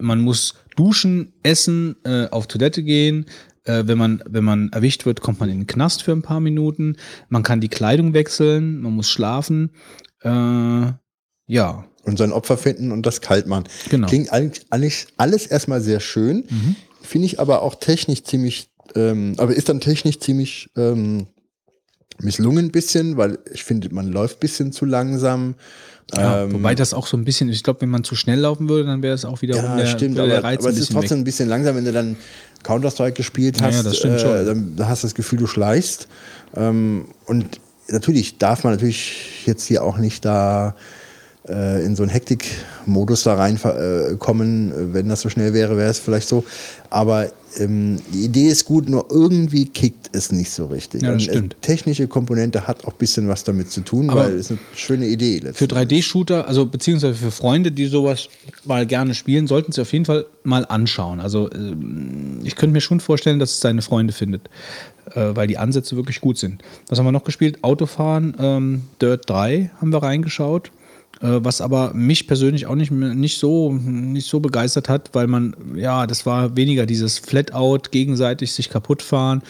Man 0.00 0.20
muss 0.20 0.54
duschen, 0.76 1.32
essen, 1.42 1.96
äh, 2.04 2.28
auf 2.30 2.46
Toilette 2.46 2.82
gehen. 2.84 3.26
Äh, 3.64 3.82
wenn, 3.86 3.98
man, 3.98 4.22
wenn 4.28 4.44
man 4.44 4.68
erwischt 4.72 5.06
wird, 5.06 5.20
kommt 5.20 5.40
man 5.40 5.48
in 5.50 5.58
den 5.58 5.66
Knast 5.66 6.02
für 6.04 6.12
ein 6.12 6.22
paar 6.22 6.40
Minuten. 6.40 6.96
Man 7.28 7.42
kann 7.42 7.60
die 7.60 7.68
Kleidung 7.68 8.14
wechseln, 8.14 8.80
man 8.80 8.92
muss 8.94 9.10
schlafen. 9.10 9.70
Äh, 10.22 10.92
ja, 11.46 11.84
und 12.04 12.16
sein 12.16 12.32
Opfer 12.32 12.56
finden 12.56 12.92
und 12.92 13.04
das 13.06 13.20
kalt 13.20 13.46
machen. 13.46 13.64
Genau. 13.90 14.06
Klingt 14.06 14.32
eigentlich 14.32 14.64
alles, 14.70 15.08
alles 15.16 15.46
erstmal 15.46 15.80
sehr 15.80 16.00
schön, 16.00 16.44
finde 17.02 17.26
ich 17.26 17.40
aber 17.40 17.62
auch 17.62 17.74
technisch 17.74 18.22
ziemlich, 18.24 18.70
ähm, 18.94 19.34
aber 19.38 19.54
ist 19.54 19.68
dann 19.68 19.80
technisch 19.80 20.18
ziemlich 20.18 20.70
ähm, 20.76 21.26
misslungen 22.18 22.66
ein 22.66 22.72
bisschen, 22.72 23.16
weil 23.16 23.38
ich 23.52 23.64
finde, 23.64 23.92
man 23.94 24.08
läuft 24.08 24.36
ein 24.36 24.40
bisschen 24.40 24.72
zu 24.72 24.84
langsam. 24.84 25.54
ja 26.14 26.44
Ähm, 26.44 26.52
wobei 26.52 26.74
das 26.74 26.94
auch 26.94 27.06
so 27.06 27.16
ein 27.16 27.24
bisschen, 27.24 27.48
ich 27.48 27.62
glaube, 27.62 27.82
wenn 27.82 27.88
man 27.88 28.04
zu 28.04 28.14
schnell 28.14 28.40
laufen 28.40 28.68
würde, 28.68 28.84
dann 28.86 29.02
wäre 29.02 29.14
es 29.14 29.24
auch 29.24 29.42
wiederum 29.42 29.64
ja, 29.64 29.76
der, 29.76 29.86
stimmt, 29.86 30.16
der 30.16 30.24
aber, 30.24 30.44
Reiz 30.44 30.60
aber 30.60 30.70
es 30.70 30.78
ist 30.78 30.92
trotzdem 30.92 31.18
weg. 31.18 31.18
ein 31.18 31.24
bisschen 31.24 31.48
langsam, 31.48 31.76
wenn 31.76 31.84
du 31.84 31.92
dann 31.92 32.16
Counter-Strike 32.62 33.14
gespielt 33.14 33.62
hast, 33.62 33.76
ja, 33.76 33.82
das 33.82 33.96
stimmt 33.96 34.20
schon. 34.20 34.36
äh, 34.36 34.44
dann 34.44 34.76
da 34.76 34.88
hast 34.88 35.02
du 35.02 35.06
das 35.06 35.14
Gefühl, 35.14 35.38
du 35.38 35.46
schleichst. 35.46 36.08
Ähm, 36.54 37.06
und 37.26 37.60
natürlich 37.88 38.38
darf 38.38 38.64
man 38.64 38.74
natürlich 38.74 39.46
jetzt 39.46 39.64
hier 39.66 39.82
auch 39.82 39.98
nicht 39.98 40.24
da 40.24 40.74
in 41.48 41.96
so 41.96 42.02
einen 42.02 42.10
Hektik-Modus 42.10 43.22
da 43.22 43.34
reinkommen. 43.34 44.12
Äh, 44.14 44.16
kommen. 44.18 44.94
Wenn 44.94 45.08
das 45.08 45.22
so 45.22 45.28
schnell 45.28 45.54
wäre, 45.54 45.76
wäre 45.76 45.90
es 45.90 45.98
vielleicht 45.98 46.28
so. 46.28 46.44
Aber 46.90 47.30
ähm, 47.58 47.96
die 48.12 48.24
Idee 48.24 48.48
ist 48.48 48.64
gut, 48.64 48.88
nur 48.88 49.06
irgendwie 49.10 49.66
kickt 49.66 50.10
es 50.12 50.30
nicht 50.32 50.50
so 50.50 50.66
richtig. 50.66 51.02
Ja, 51.02 51.12
das 51.12 51.22
Und, 51.22 51.28
äh, 51.28 51.32
stimmt. 51.32 51.56
technische 51.62 52.06
Komponente 52.08 52.66
hat 52.66 52.84
auch 52.84 52.92
ein 52.92 52.98
bisschen 52.98 53.28
was 53.28 53.42
damit 53.44 53.70
zu 53.70 53.80
tun, 53.80 54.10
Aber 54.10 54.24
weil 54.24 54.34
es 54.34 54.50
eine 54.50 54.58
schöne 54.74 55.06
Idee 55.06 55.40
Für 55.52 55.64
letztendlich. 55.64 56.04
3D-Shooter, 56.04 56.46
also 56.46 56.66
beziehungsweise 56.66 57.14
für 57.14 57.30
Freunde, 57.30 57.72
die 57.72 57.86
sowas 57.86 58.28
mal 58.64 58.86
gerne 58.86 59.14
spielen, 59.14 59.46
sollten 59.46 59.72
sie 59.72 59.80
auf 59.80 59.92
jeden 59.92 60.04
Fall 60.04 60.26
mal 60.44 60.64
anschauen. 60.66 61.20
Also 61.20 61.50
ähm, 61.52 62.40
ich 62.44 62.54
könnte 62.56 62.72
mir 62.72 62.80
schon 62.80 63.00
vorstellen, 63.00 63.38
dass 63.38 63.52
es 63.52 63.60
seine 63.60 63.82
Freunde 63.82 64.12
findet, 64.12 64.48
äh, 65.14 65.30
weil 65.34 65.46
die 65.46 65.58
Ansätze 65.58 65.96
wirklich 65.96 66.20
gut 66.20 66.38
sind. 66.38 66.62
Was 66.88 66.98
haben 66.98 67.06
wir 67.06 67.12
noch 67.12 67.24
gespielt? 67.24 67.58
Autofahren, 67.62 68.36
ähm, 68.38 68.82
Dirt 69.00 69.28
3 69.28 69.70
haben 69.80 69.92
wir 69.92 70.02
reingeschaut. 70.02 70.70
Äh, 71.20 71.44
was 71.44 71.60
aber 71.60 71.92
mich 71.92 72.26
persönlich 72.26 72.66
auch 72.66 72.74
nicht, 72.74 72.90
nicht, 72.90 73.38
so, 73.38 73.72
nicht 73.72 74.26
so 74.26 74.40
begeistert 74.40 74.88
hat, 74.88 75.10
weil 75.12 75.26
man, 75.26 75.54
ja, 75.74 76.06
das 76.06 76.24
war 76.24 76.56
weniger 76.56 76.86
dieses 76.86 77.18
Flatout, 77.18 77.90
gegenseitig 77.90 78.52
sich 78.52 78.70
kaputt 78.70 79.02
fahren, 79.02 79.42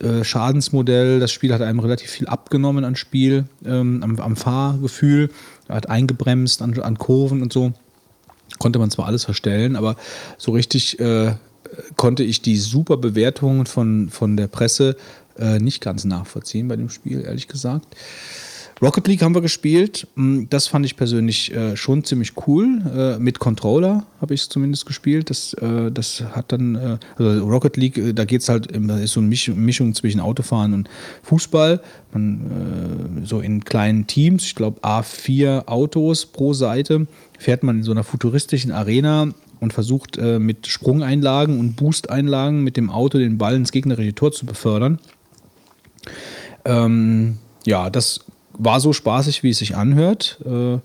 äh, 0.00 0.24
Schadensmodell. 0.24 1.20
Das 1.20 1.30
Spiel 1.30 1.54
hat 1.54 1.62
einem 1.62 1.78
relativ 1.78 2.10
viel 2.10 2.26
abgenommen 2.26 2.84
an 2.84 2.96
Spiel, 2.96 3.44
ähm, 3.64 4.02
am, 4.02 4.18
am 4.18 4.36
Fahrgefühl, 4.36 5.30
hat 5.68 5.88
eingebremst 5.88 6.60
an, 6.60 6.78
an 6.80 6.98
Kurven 6.98 7.40
und 7.42 7.52
so. 7.52 7.72
Konnte 8.58 8.80
man 8.80 8.90
zwar 8.90 9.06
alles 9.06 9.24
verstellen, 9.24 9.76
aber 9.76 9.96
so 10.38 10.52
richtig 10.52 10.98
äh, 10.98 11.34
konnte 11.96 12.24
ich 12.24 12.42
die 12.42 12.56
super 12.56 12.96
Bewertungen 12.96 13.66
von, 13.66 14.10
von 14.10 14.36
der 14.36 14.48
Presse 14.48 14.96
äh, 15.38 15.58
nicht 15.58 15.80
ganz 15.80 16.04
nachvollziehen 16.04 16.68
bei 16.68 16.76
dem 16.76 16.90
Spiel, 16.90 17.22
ehrlich 17.22 17.48
gesagt. 17.48 17.86
Rocket 18.82 19.06
League 19.06 19.22
haben 19.22 19.34
wir 19.34 19.42
gespielt. 19.42 20.08
Mm, 20.16 20.44
Das 20.50 20.66
fand 20.66 20.84
ich 20.84 20.96
persönlich 20.96 21.54
äh, 21.54 21.76
schon 21.76 22.02
ziemlich 22.02 22.32
cool. 22.48 22.82
Äh, 22.94 23.18
mit 23.20 23.38
Controller 23.38 24.04
habe 24.20 24.34
ich 24.34 24.42
es 24.42 24.48
zumindest 24.48 24.86
gespielt. 24.86 25.30
Das, 25.30 25.54
äh, 25.54 25.92
das 25.92 26.24
hat 26.32 26.50
dann, 26.50 26.74
äh, 26.74 26.98
also 27.16 27.46
Rocket 27.46 27.76
League, 27.76 27.96
äh, 27.96 28.12
da 28.12 28.24
geht 28.24 28.42
es 28.42 28.48
halt, 28.48 28.72
ist 28.72 29.12
so 29.12 29.20
eine 29.20 29.28
Misch 29.28 29.48
Mischung 29.48 29.94
zwischen 29.94 30.20
Autofahren 30.20 30.74
und 30.74 30.90
Fußball. 31.22 31.80
Man, 32.12 33.22
äh, 33.22 33.26
so 33.26 33.38
in 33.40 33.64
kleinen 33.64 34.08
Teams, 34.08 34.42
ich 34.42 34.56
glaube 34.56 34.80
A4 34.80 35.68
Autos 35.68 36.26
pro 36.26 36.52
Seite, 36.52 37.06
fährt 37.38 37.62
man 37.62 37.78
in 37.78 37.82
so 37.84 37.92
einer 37.92 38.02
futuristischen 38.02 38.72
Arena 38.72 39.28
und 39.60 39.72
versucht 39.72 40.20
mit 40.20 40.66
Sprungeinlagen 40.66 41.60
und 41.60 41.76
Boosteinlagen 41.76 42.64
mit 42.64 42.76
dem 42.76 42.90
Auto 42.90 43.18
den 43.18 43.38
Ball 43.38 43.54
ins 43.54 43.70
gegnerische 43.70 44.12
Tor 44.12 44.32
zu 44.32 44.44
befördern. 44.44 44.98
Ähm, 46.64 47.38
ja, 47.64 47.88
das 47.88 48.24
war 48.54 48.80
so 48.80 48.92
spaßig, 48.92 49.42
wie 49.42 49.50
es 49.50 49.58
sich 49.58 49.76
anhört. 49.76 50.38
Äh, 50.44 50.78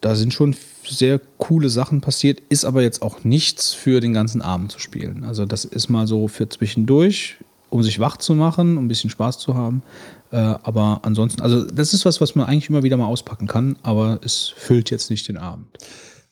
da 0.00 0.14
sind 0.16 0.34
schon 0.34 0.56
sehr 0.84 1.20
coole 1.38 1.68
Sachen 1.68 2.00
passiert, 2.00 2.42
ist 2.48 2.64
aber 2.64 2.82
jetzt 2.82 3.02
auch 3.02 3.24
nichts 3.24 3.72
für 3.72 4.00
den 4.00 4.12
ganzen 4.12 4.42
Abend 4.42 4.72
zu 4.72 4.78
spielen. 4.78 5.24
Also 5.24 5.46
das 5.46 5.64
ist 5.64 5.88
mal 5.88 6.06
so 6.06 6.28
für 6.28 6.48
zwischendurch, 6.48 7.36
um 7.70 7.82
sich 7.82 8.00
wach 8.00 8.16
zu 8.16 8.34
machen, 8.34 8.76
um 8.76 8.84
ein 8.84 8.88
bisschen 8.88 9.10
Spaß 9.10 9.38
zu 9.38 9.54
haben. 9.54 9.82
Äh, 10.30 10.36
aber 10.36 11.00
ansonsten, 11.02 11.40
also 11.40 11.64
das 11.64 11.94
ist 11.94 12.04
was, 12.04 12.20
was 12.20 12.34
man 12.34 12.46
eigentlich 12.46 12.68
immer 12.68 12.82
wieder 12.82 12.96
mal 12.96 13.06
auspacken 13.06 13.46
kann, 13.46 13.76
aber 13.82 14.18
es 14.24 14.52
füllt 14.56 14.90
jetzt 14.90 15.10
nicht 15.10 15.28
den 15.28 15.38
Abend. 15.38 15.66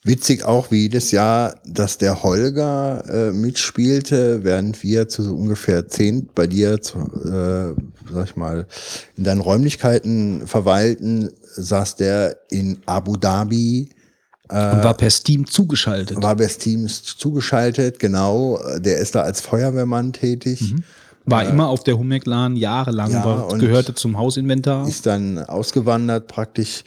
Witzig 0.03 0.45
auch 0.45 0.71
wie 0.71 0.83
jedes 0.83 1.11
Jahr, 1.11 1.57
dass 1.67 1.99
der 1.99 2.23
Holger 2.23 3.05
äh, 3.07 3.33
mitspielte, 3.33 4.43
während 4.45 4.83
wir 4.83 5.09
zu 5.09 5.23
so 5.23 5.35
ungefähr 5.35 5.89
zehn 5.89 6.27
bei 6.35 6.47
dir, 6.47 6.81
zu, 6.81 6.99
äh, 6.99 7.75
sag 8.11 8.25
ich 8.25 8.37
mal, 8.37 8.67
in 9.17 9.25
deinen 9.25 9.43
Räumlichkeiten 9.43 10.47
verweilten, 10.47 11.31
saß 11.43 11.97
der 11.97 12.39
in 12.51 12.79
Abu 12.87 13.17
Dhabi, 13.19 13.91
Und 14.49 14.57
war 14.83 14.95
per 14.95 15.11
Steam 15.11 15.47
zugeschaltet. 15.47 16.23
war 16.23 16.35
bei 16.35 16.47
Teams 16.47 17.03
zugeschaltet, 17.05 17.99
genau, 17.99 18.59
der 18.79 18.99
ist 18.99 19.15
da 19.15 19.21
als 19.21 19.43
Feuerwehrmann 19.43 20.15
tätig. 20.15 20.75
War 21.27 21.45
immer 21.45 21.69
auf 21.69 21.85
der 21.85 21.99
Humeglan 21.99 22.57
jahrelang, 22.57 23.11
Ja, 23.13 23.25
war, 23.25 23.59
gehörte 23.59 23.95
zum 23.95 24.17
Hausinventar. 24.19 24.89
ist 24.89 25.05
dann 25.05 25.39
ausgewandert 25.39 26.27
praktisch 26.27 26.85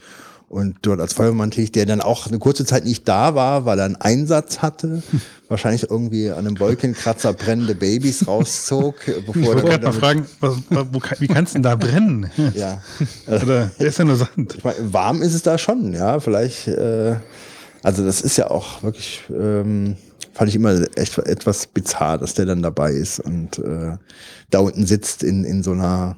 und 0.53 0.77
dort 0.83 0.99
als 0.99 1.13
Feuerwehrmann 1.13 1.49
tätig, 1.49 1.71
der 1.71 1.87
dann 1.87 1.99
auch 1.99 2.27
eine 2.27 2.37
kurze 2.37 2.63
Zeit 2.63 2.85
nicht 2.85 3.07
da 3.07 3.33
war, 3.33 3.65
weil 3.65 3.79
er 3.79 3.85
einen 3.85 3.95
Einsatz 3.95 4.59
hatte. 4.59 5.01
Wahrscheinlich 5.49 5.89
irgendwie 5.89 6.29
an 6.29 6.45
einem 6.45 6.59
Wolkenkratzer 6.59 7.33
brennende 7.33 7.73
Babys 7.73 8.27
rauszog, 8.27 8.95
bevor 9.05 9.35
Ich 9.35 9.45
wollte 9.47 9.61
er 9.63 9.69
gerade 9.69 9.85
mal 9.85 9.93
fragen, 9.93 10.25
was, 10.39 10.57
wo, 10.69 11.01
wie 11.19 11.27
kann 11.27 11.45
es 11.45 11.53
denn 11.53 11.63
da 11.63 11.75
brennen? 11.75 12.29
ja. 12.53 12.81
Oder 13.27 13.71
der 13.79 13.87
ist 13.87 13.97
ja 13.97 14.05
nur 14.05 14.15
Sand. 14.15 14.55
Ich 14.55 14.63
meine, 14.63 14.93
warm 14.93 15.23
ist 15.23 15.33
es 15.33 15.41
da 15.41 15.57
schon, 15.57 15.93
ja, 15.93 16.19
vielleicht, 16.19 16.67
äh, 16.67 17.15
also 17.81 18.05
das 18.05 18.21
ist 18.21 18.37
ja 18.37 18.51
auch 18.51 18.83
wirklich, 18.83 19.21
ähm, 19.29 19.95
fand 20.33 20.49
ich 20.49 20.55
immer 20.55 20.85
echt 20.95 21.17
etwas 21.17 21.65
bizarr, 21.65 22.19
dass 22.19 22.35
der 22.35 22.45
dann 22.45 22.61
dabei 22.61 22.91
ist 22.91 23.19
und 23.19 23.57
äh, 23.57 23.97
da 24.51 24.59
unten 24.59 24.85
sitzt 24.85 25.23
in, 25.23 25.45
in 25.45 25.63
so 25.63 25.71
einer 25.71 26.17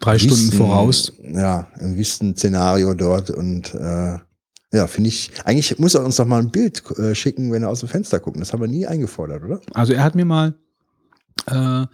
Drei 0.00 0.18
Stunden 0.18 0.36
Wüsten- 0.36 0.56
voraus. 0.58 1.12
Ja, 1.22 1.68
im 1.80 1.96
Wüstenszenario 1.96 2.94
dort 2.94 3.30
und 3.30 3.74
äh, 3.74 4.18
ja, 4.72 4.86
finde 4.88 5.08
ich, 5.08 5.30
eigentlich 5.44 5.78
muss 5.78 5.94
er 5.94 6.04
uns 6.04 6.16
doch 6.16 6.26
mal 6.26 6.40
ein 6.40 6.50
Bild 6.50 6.82
äh, 6.98 7.14
schicken, 7.14 7.52
wenn 7.52 7.62
er 7.62 7.70
aus 7.70 7.80
dem 7.80 7.88
Fenster 7.88 8.18
guckt. 8.20 8.38
Das 8.40 8.52
haben 8.52 8.60
wir 8.60 8.68
nie 8.68 8.86
eingefordert, 8.86 9.42
oder? 9.44 9.60
Also 9.74 9.92
er 9.92 10.02
hat 10.02 10.14
mir 10.14 10.24
mal 10.24 10.54
äh, 11.50 11.54
In 11.82 11.86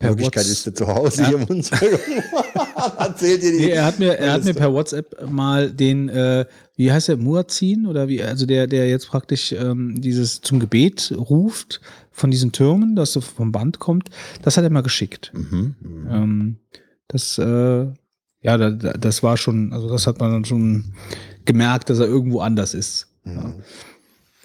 Wirklichkeit 0.00 0.46
ist 0.46 0.66
er 0.66 0.74
zu 0.74 0.86
Hause 0.86 1.26
hier 1.26 1.36
im 1.38 1.46
Hunsrück. 1.48 2.00
Erzählt 2.98 3.42
ihr 3.42 3.52
die? 3.52 3.58
Nee, 3.58 3.70
er 3.70 3.84
hat 3.84 3.98
mir, 3.98 4.18
er 4.18 4.32
hat 4.32 4.44
mir 4.44 4.54
per 4.54 4.72
WhatsApp 4.72 5.28
mal 5.30 5.70
den, 5.70 6.08
äh, 6.08 6.46
wie 6.76 6.90
heißt 6.90 7.08
der, 7.08 7.18
Muazzin 7.18 7.86
oder 7.86 8.08
wie, 8.08 8.22
also 8.22 8.46
der, 8.46 8.66
der 8.66 8.88
jetzt 8.88 9.08
praktisch 9.08 9.52
ähm, 9.52 10.00
dieses 10.00 10.40
zum 10.40 10.58
Gebet 10.58 11.12
ruft 11.16 11.80
von 12.10 12.30
diesen 12.30 12.52
Türmen, 12.52 12.96
das 12.96 13.12
so 13.12 13.20
vom 13.20 13.52
Band 13.52 13.78
kommt, 13.78 14.08
das 14.42 14.56
hat 14.56 14.64
er 14.64 14.70
mal 14.70 14.82
geschickt. 14.82 15.30
Mhm. 15.34 15.76
Ähm, 16.10 16.56
das, 17.10 17.38
äh, 17.38 17.86
ja, 18.42 18.56
da, 18.56 18.70
da, 18.70 18.92
das 18.92 19.22
war 19.22 19.36
schon, 19.36 19.72
also 19.72 19.88
das 19.88 20.06
hat 20.06 20.20
man 20.20 20.32
dann 20.32 20.44
schon 20.44 20.94
gemerkt, 21.44 21.90
dass 21.90 21.98
er 21.98 22.06
irgendwo 22.06 22.40
anders 22.40 22.74
ist. 22.74 23.08
Ja. 23.24 23.54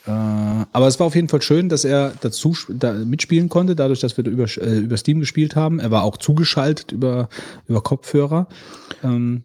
Äh, 0.08 0.66
aber 0.72 0.88
es 0.88 1.00
war 1.00 1.08
auf 1.08 1.16
jeden 1.16 1.30
Fall 1.30 1.42
schön, 1.42 1.70
dass 1.70 1.86
er 1.86 2.14
dazu 2.22 2.56
da 2.70 2.94
mitspielen 2.94 3.50
konnte, 3.50 3.76
dadurch, 3.76 4.00
dass 4.00 4.18
wir 4.18 4.24
da 4.24 4.32
über, 4.32 4.46
äh, 4.46 4.80
über 4.80 4.98
Steam 4.98 5.20
gespielt 5.20 5.56
haben. 5.56 5.80
Er 5.80 5.92
war 5.92 6.04
auch 6.04 6.18
zugeschaltet 6.18 6.92
über, 6.92 7.30
über 7.68 7.82
Kopfhörer. 7.82 8.48
Ähm, 9.04 9.44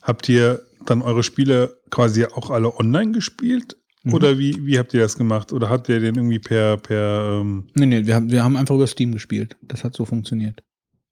Habt 0.00 0.28
ihr 0.28 0.62
dann 0.84 1.00
eure 1.00 1.22
Spiele 1.22 1.78
quasi 1.90 2.24
auch 2.24 2.50
alle 2.50 2.76
online 2.76 3.12
gespielt? 3.12 3.76
Mhm. 4.02 4.14
Oder 4.14 4.38
wie, 4.38 4.66
wie 4.66 4.78
habt 4.78 4.94
ihr 4.94 5.00
das 5.00 5.16
gemacht? 5.16 5.52
Oder 5.52 5.70
habt 5.70 5.88
ihr 5.88 6.00
den 6.00 6.16
irgendwie 6.16 6.40
per, 6.40 6.76
per 6.76 7.40
ähm, 7.40 7.68
Nee, 7.74 7.86
nee, 7.86 8.06
wir 8.06 8.16
haben, 8.16 8.30
wir 8.30 8.42
haben 8.42 8.56
einfach 8.56 8.74
über 8.74 8.88
Steam 8.88 9.12
gespielt. 9.12 9.56
Das 9.62 9.84
hat 9.84 9.94
so 9.94 10.04
funktioniert. 10.04 10.62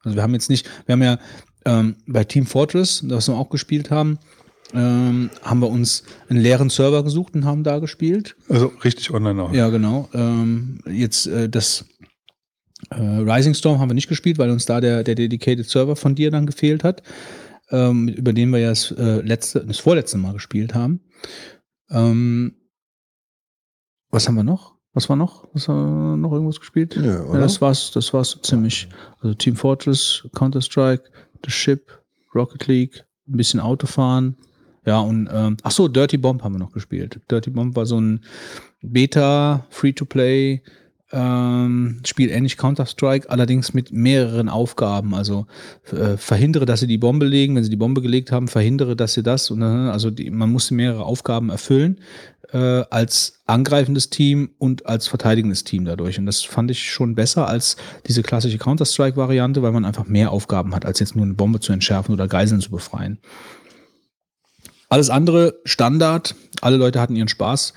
Also 0.05 0.17
wir 0.17 0.23
haben 0.23 0.35
jetzt 0.35 0.51
nicht, 0.51 0.69
wir 0.87 0.95
haben 0.95 1.03
ja 1.03 1.19
ähm, 1.65 1.97
bei 2.07 2.25
Team 2.25 2.47
Fortress, 2.47 3.05
das 3.07 3.29
wir 3.29 3.37
auch 3.37 3.51
gespielt 3.51 3.91
haben, 3.91 4.19
ähm, 4.73 5.31
haben 5.43 5.61
wir 5.61 5.69
uns 5.69 6.05
einen 6.29 6.41
leeren 6.41 6.71
Server 6.71 7.03
gesucht 7.03 7.35
und 7.35 7.45
haben 7.45 7.65
da 7.65 7.79
gespielt. 7.79 8.37
also 8.49 8.73
richtig 8.85 9.11
online 9.11 9.43
auch? 9.43 9.53
Ja, 9.53 9.69
genau. 9.69 10.09
Ähm, 10.15 10.81
jetzt 10.87 11.27
äh, 11.27 11.49
das 11.49 11.85
äh, 12.91 13.01
Rising 13.01 13.55
Storm 13.55 13.79
haben 13.79 13.91
wir 13.91 13.95
nicht 13.95 14.09
gespielt, 14.09 14.39
weil 14.39 14.51
uns 14.51 14.67
da 14.67 14.81
der, 14.81 15.03
der 15.05 15.15
Dedicated 15.15 15.69
Server 15.69 15.97
von 15.97 16.15
dir 16.15 16.31
dann 16.31 16.47
gefehlt 16.47 16.85
hat, 16.85 17.03
ähm, 17.71 18.09
über 18.09 18.33
den 18.33 18.51
wir 18.51 18.59
ja 18.59 18.71
das, 18.71 18.91
äh, 18.93 19.21
letzte, 19.21 19.65
das 19.67 19.79
vorletzte 19.79 20.19
Mal 20.19 20.33
gespielt 20.33 20.75
haben. 20.75 21.01
Ähm, 21.91 22.55
was 24.11 24.27
haben 24.27 24.37
wir 24.37 24.45
noch? 24.45 24.80
Was 25.01 25.09
war 25.09 25.17
noch? 25.17 25.49
Was 25.55 25.67
haben 25.67 26.11
wir 26.11 26.17
noch 26.19 26.33
irgendwas 26.33 26.61
gespielt? 26.61 26.95
Ja, 26.95 27.23
oder? 27.23 27.41
das 27.41 27.63
war's, 27.63 27.91
das 27.91 28.13
war's 28.13 28.33
so 28.33 28.41
ziemlich. 28.41 28.87
Also 29.23 29.33
Team 29.35 29.57
Fortress, 29.57 30.29
Counter-Strike, 30.35 31.05
The 31.43 31.51
Ship, 31.51 31.91
Rocket 32.35 32.67
League, 32.67 33.07
ein 33.27 33.39
bisschen 33.39 33.61
Autofahren. 33.61 34.37
Ja, 34.85 35.01
und 35.01 35.27
ähm, 35.33 35.57
ach 35.63 35.71
so, 35.71 35.89
Dirty 35.89 36.19
Bomb 36.19 36.45
haben 36.45 36.53
wir 36.53 36.59
noch 36.59 36.73
gespielt. 36.73 37.19
Dirty 37.31 37.49
Bomb 37.49 37.77
war 37.77 37.87
so 37.87 37.99
ein 37.99 38.21
Beta, 38.83 39.65
Free-to-Play, 39.71 40.61
ähm, 41.13 42.01
Spiel 42.05 42.29
ähnlich 42.29 42.59
Counter-Strike, 42.59 43.31
allerdings 43.31 43.73
mit 43.73 43.93
mehreren 43.93 44.51
Aufgaben. 44.51 45.15
Also 45.15 45.47
äh, 45.93 46.19
verhindere, 46.19 46.67
dass 46.67 46.81
sie 46.81 46.87
die 46.87 46.99
Bombe 46.99 47.25
legen. 47.25 47.57
Wenn 47.57 47.65
sie 47.65 47.71
die 47.71 47.77
Bombe 47.77 48.03
gelegt 48.03 48.33
haben, 48.33 48.49
verhindere, 48.49 48.97
dass 48.97 49.15
sie 49.15 49.23
das. 49.23 49.51
Und, 49.51 49.63
äh, 49.63 49.65
also 49.65 50.11
die, 50.11 50.31
man 50.31 50.53
musste 50.53 50.75
mehrere 50.75 51.07
Aufgaben 51.07 51.49
erfüllen 51.49 52.01
äh, 52.53 52.85
als 52.91 53.41
angreifendes 53.47 54.11
Team 54.11 54.51
und 54.59 54.87
als 54.87 55.09
verteidigendes 55.09 55.65
Team 55.65 55.85
dadurch. 55.85 56.19
Und 56.19 56.27
das 56.27 56.43
fand 56.43 56.71
ich 56.71 56.91
schon 56.91 57.15
besser 57.15 57.49
als 57.49 57.77
diese 58.07 58.23
klassische 58.23 58.59
Counter-Strike-Variante, 58.59 59.63
weil 59.63 59.73
man 59.73 59.85
einfach 59.85 60.07
mehr 60.07 60.31
Aufgaben 60.31 60.75
hat, 60.75 60.85
als 60.85 61.01
jetzt 61.01 61.17
nur 61.17 61.25
eine 61.25 61.35
Bombe 61.35 61.61
zu 61.61 61.73
entschärfen 61.73 62.13
oder 62.13 62.29
Geiseln 62.29 62.61
zu 62.61 62.71
befreien. 62.71 63.19
Alles 64.93 65.09
andere 65.09 65.55
Standard. 65.65 66.35
Alle 66.63 66.77
Leute 66.77 67.01
hatten 67.01 67.15
ihren 67.15 67.29
Spaß. 67.29 67.75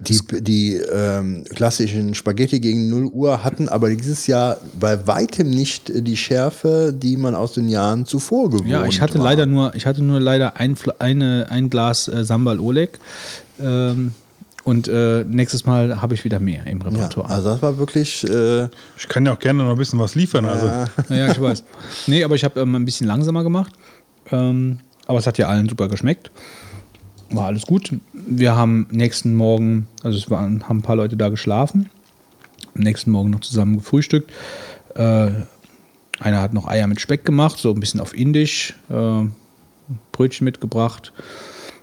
Die, 0.00 0.18
die 0.40 0.74
ähm, 0.76 1.44
klassischen 1.54 2.14
Spaghetti 2.14 2.58
gegen 2.58 2.88
0 2.88 3.04
Uhr 3.12 3.44
hatten 3.44 3.68
aber 3.68 3.90
dieses 3.90 4.26
Jahr 4.26 4.56
bei 4.80 5.06
weitem 5.06 5.50
nicht 5.50 5.92
die 5.94 6.16
Schärfe, 6.16 6.92
die 6.96 7.16
man 7.18 7.34
aus 7.34 7.52
den 7.52 7.68
Jahren 7.68 8.06
zuvor 8.06 8.48
gewohnt 8.50 8.68
Ja, 8.68 8.86
ich 8.86 9.00
hatte 9.02 9.18
war. 9.18 9.24
leider 9.26 9.44
nur, 9.46 9.74
ich 9.74 9.84
hatte 9.86 10.02
nur 10.02 10.18
leider 10.20 10.56
ein, 10.56 10.74
eine, 10.98 11.46
ein 11.50 11.68
Glas 11.68 12.08
äh, 12.08 12.24
Sambal 12.24 12.58
Oleg. 12.58 12.98
Ähm, 13.60 14.12
und 14.64 14.88
äh, 14.88 15.22
nächstes 15.28 15.66
Mal 15.66 16.00
habe 16.00 16.14
ich 16.14 16.24
wieder 16.24 16.40
mehr 16.40 16.66
im 16.66 16.80
Ja, 16.80 16.86
Repertoire. 16.88 17.28
also 17.28 17.50
das 17.50 17.60
war 17.62 17.76
wirklich. 17.76 18.24
Äh, 18.24 18.68
Ich 18.96 19.06
kann 19.08 19.26
ja 19.26 19.34
auch 19.34 19.38
gerne 19.38 19.62
noch 19.62 19.70
ein 19.72 19.76
bisschen 19.76 19.98
was 19.98 20.14
liefern. 20.14 20.46
Also 20.46 20.66
ja, 20.66 20.86
Ja, 21.10 21.30
ich 21.30 21.38
weiß. 21.40 21.62
Nee, 22.06 22.24
aber 22.24 22.34
ich 22.36 22.44
habe 22.44 22.58
ähm, 22.60 22.74
ein 22.74 22.86
bisschen 22.86 23.06
langsamer 23.06 23.42
gemacht. 23.42 23.72
Ähm, 24.32 24.78
aber 25.06 25.18
es 25.18 25.26
hat 25.26 25.38
ja 25.38 25.48
allen 25.48 25.68
super 25.68 25.88
geschmeckt. 25.88 26.30
War 27.30 27.46
alles 27.46 27.66
gut. 27.66 27.90
Wir 28.12 28.56
haben 28.56 28.86
nächsten 28.90 29.34
Morgen, 29.34 29.88
also 30.02 30.18
es 30.18 30.30
waren, 30.30 30.68
haben 30.68 30.78
ein 30.78 30.82
paar 30.82 30.96
Leute 30.96 31.16
da 31.16 31.28
geschlafen. 31.28 31.90
Am 32.74 32.82
nächsten 32.82 33.10
Morgen 33.10 33.30
noch 33.30 33.40
zusammen 33.40 33.76
gefrühstückt. 33.76 34.30
Äh, 34.94 35.30
einer 36.20 36.40
hat 36.40 36.54
noch 36.54 36.68
Eier 36.68 36.86
mit 36.86 37.00
Speck 37.00 37.24
gemacht, 37.24 37.58
so 37.58 37.70
ein 37.70 37.80
bisschen 37.80 38.00
auf 38.00 38.14
Indisch. 38.14 38.74
Äh, 38.88 39.26
Brötchen 40.12 40.44
mitgebracht. 40.44 41.12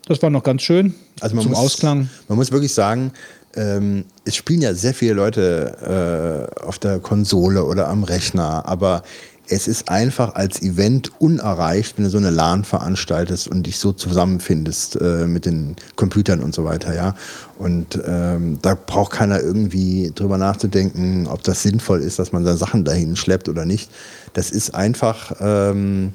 Das 0.08 0.22
war 0.22 0.30
noch 0.30 0.44
ganz 0.44 0.62
schön. 0.62 0.96
Also 1.20 1.36
man 1.36 1.44
zum 1.44 1.52
muss, 1.52 1.60
Ausklang. 1.60 2.10
Man 2.28 2.38
muss 2.38 2.52
wirklich 2.52 2.74
sagen, 2.74 3.12
ähm, 3.56 4.06
es 4.26 4.36
spielen 4.36 4.62
ja 4.62 4.74
sehr 4.74 4.94
viele 4.94 5.14
Leute 5.14 6.50
äh, 6.60 6.64
auf 6.64 6.80
der 6.80 7.00
Konsole 7.00 7.64
oder 7.66 7.88
am 7.90 8.04
Rechner, 8.04 8.66
aber 8.66 9.04
es 9.48 9.68
ist 9.68 9.90
einfach 9.90 10.36
als 10.36 10.62
Event 10.62 11.12
unerreicht, 11.20 11.98
wenn 11.98 12.06
du 12.06 12.10
so 12.10 12.18
eine 12.18 12.30
LAN 12.30 12.64
veranstaltest 12.64 13.48
und 13.48 13.68
dich 13.68 13.80
so 13.80 13.92
zusammenfindest 13.92 15.00
äh, 15.02 15.28
mit 15.28 15.46
den 15.46 15.76
Computern 15.96 16.42
und 16.42 16.56
so 16.56 16.64
weiter, 16.64 16.96
ja. 16.96 17.16
Und 17.58 18.00
ähm, 18.06 18.60
da 18.62 18.76
braucht 18.76 19.12
keiner 19.12 19.42
irgendwie 19.42 20.12
drüber 20.16 20.38
nachzudenken, 20.38 21.28
ob 21.28 21.44
das 21.44 21.64
sinnvoll 21.64 22.02
ist, 22.02 22.18
dass 22.20 22.32
man 22.32 22.46
da 22.46 22.56
Sachen 22.56 22.86
dahin 22.86 23.16
schleppt 23.16 23.50
oder 23.50 23.66
nicht. 23.66 23.92
Das 24.34 24.52
ist 24.52 24.74
einfach, 24.74 25.34
ähm, 25.40 26.14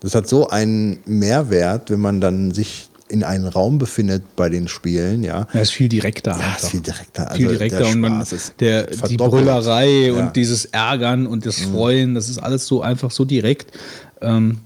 das 0.00 0.14
hat 0.14 0.28
so 0.28 0.48
einen 0.48 0.98
Mehrwert, 1.04 1.90
wenn 1.90 2.00
man 2.00 2.20
dann 2.20 2.52
sich 2.52 2.88
in 3.12 3.22
einen 3.24 3.46
Raum 3.46 3.78
befindet 3.78 4.36
bei 4.36 4.48
den 4.48 4.66
Spielen, 4.68 5.22
ja. 5.22 5.46
Ja, 5.52 5.60
ist 5.60 5.70
viel 5.72 5.88
direkter. 5.88 6.32
Ja, 6.38 6.54
ist 6.56 6.70
viel 6.70 6.80
direkter. 6.80 7.30
viel 7.34 7.46
Also 7.46 7.58
direkter 7.58 7.78
der 7.78 7.88
und 7.88 8.00
man, 8.00 8.26
der, 8.58 8.86
die. 9.08 9.16
Brüllerei 9.16 10.06
Ja. 10.06 10.12
Mhm. 10.14 10.18
und 10.18 10.36
dieses 10.36 10.64
Ärgern 10.66 11.26
und 11.26 11.44
das 11.46 11.60
Freuen, 11.60 12.14
das 12.14 12.28
ist 12.28 12.38
alles 12.38 12.66
so 12.66 12.80
einfach 12.82 13.10
so 13.10 13.24
direkt. 13.24 13.70
Ähm, 14.20 14.58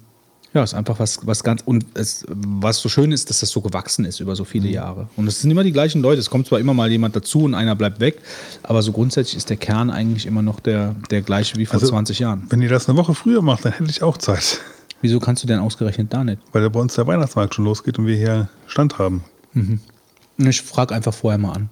ja, 0.55 0.63
ist 0.63 0.73
einfach 0.73 0.99
was, 0.99 1.19
was 1.27 1.45
ganz, 1.45 1.61
und 1.67 1.85
es, 1.95 2.25
was 2.29 2.79
so 2.79 2.89
schön 2.89 3.13
ist, 3.13 3.29
dass 3.29 3.41
das 3.41 3.51
so 3.51 3.61
gewachsen 3.61 4.07
ist 4.07 4.21
über 4.21 4.35
so 4.37 4.45
Mhm. 4.45 4.49
viele 4.49 4.69
Jahre. 4.71 5.09
Und 5.17 5.27
es 5.27 5.43
sind 5.43 5.51
immer 5.51 5.65
die 5.65 5.73
gleichen 5.73 6.01
Leute. 6.01 6.19
Es 6.21 6.31
kommt 6.31 6.47
zwar 6.47 6.61
immer 6.61 6.73
mal 6.73 6.91
jemand 6.91 7.15
dazu 7.15 7.41
und 7.43 7.55
einer 7.55 7.75
bleibt 7.75 8.01
weg, 8.01 8.17
aber 8.63 8.81
so 8.81 8.93
grundsätzlich 8.93 9.37
ist 9.37 9.51
der 9.51 9.59
Kern 9.59 9.91
eigentlich 9.91 10.25
immer 10.25 10.41
noch 10.41 10.61
der, 10.61 10.95
der 11.11 11.21
gleiche 11.21 11.57
wie 11.57 11.67
vor 11.67 11.75
Also- 11.75 11.89
20 11.89 12.21
Jahren. 12.21 12.45
wenn 12.49 12.63
ihr 12.63 12.71
das 12.71 12.89
eine 12.89 12.97
Woche 12.97 13.15
früher 13.15 13.43
macht, 13.43 13.65
dann 13.67 13.73
hätte 13.73 13.91
ich 13.91 14.03
auch 14.03 14.17
Zeit. 14.17 14.61
Wieso 15.07 15.21
kannst 15.21 15.45
du 15.45 15.47
denn 15.47 15.61
ausgerechnet 15.61 16.13
da 16.13 16.25
nicht? 16.25 16.43
Weil 16.51 16.69
bei 16.69 16.81
uns 16.81 16.97
der 16.97 17.07
Weihnachtsmarkt 17.07 17.55
schon 17.55 17.65
losgeht 17.65 17.97
und 18.01 18.07
wir 18.07 18.17
hier 18.17 18.49
Stand 18.67 18.99
haben. 18.99 19.23
Ich 20.37 20.63
frage 20.63 20.93
einfach 20.95 21.15
vorher 21.15 21.39
mal 21.39 21.53
an. 21.53 21.69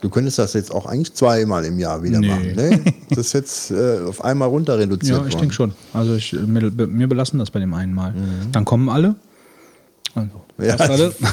Du 0.00 0.10
könntest 0.10 0.40
das 0.40 0.54
jetzt 0.54 0.72
auch 0.72 0.86
eigentlich 0.86 1.14
zweimal 1.14 1.64
im 1.64 1.78
Jahr 1.78 2.02
wieder 2.02 2.18
Nee. 2.18 2.26
machen. 2.28 2.54
Ne? 2.56 2.80
Das 3.10 3.18
ist 3.26 3.32
jetzt 3.34 3.70
äh, 3.70 4.00
auf 4.08 4.24
einmal 4.24 4.48
runter 4.48 4.76
reduziert 4.76 5.20
Ja, 5.20 5.24
ich 5.26 5.36
denke 5.36 5.54
schon. 5.54 5.72
Also 5.92 6.16
ich, 6.16 6.32
mir, 6.32 6.72
mir 6.72 7.06
belassen 7.06 7.38
das 7.38 7.52
bei 7.52 7.60
dem 7.60 7.72
einen 7.74 7.94
Mal. 7.94 8.12
Dann 8.50 8.64
kommen 8.64 8.88
alle. 8.88 9.14
Also, 10.16 10.28
Mhm. 10.56 10.64
Ja. 10.64 10.74
alle. 10.76 11.14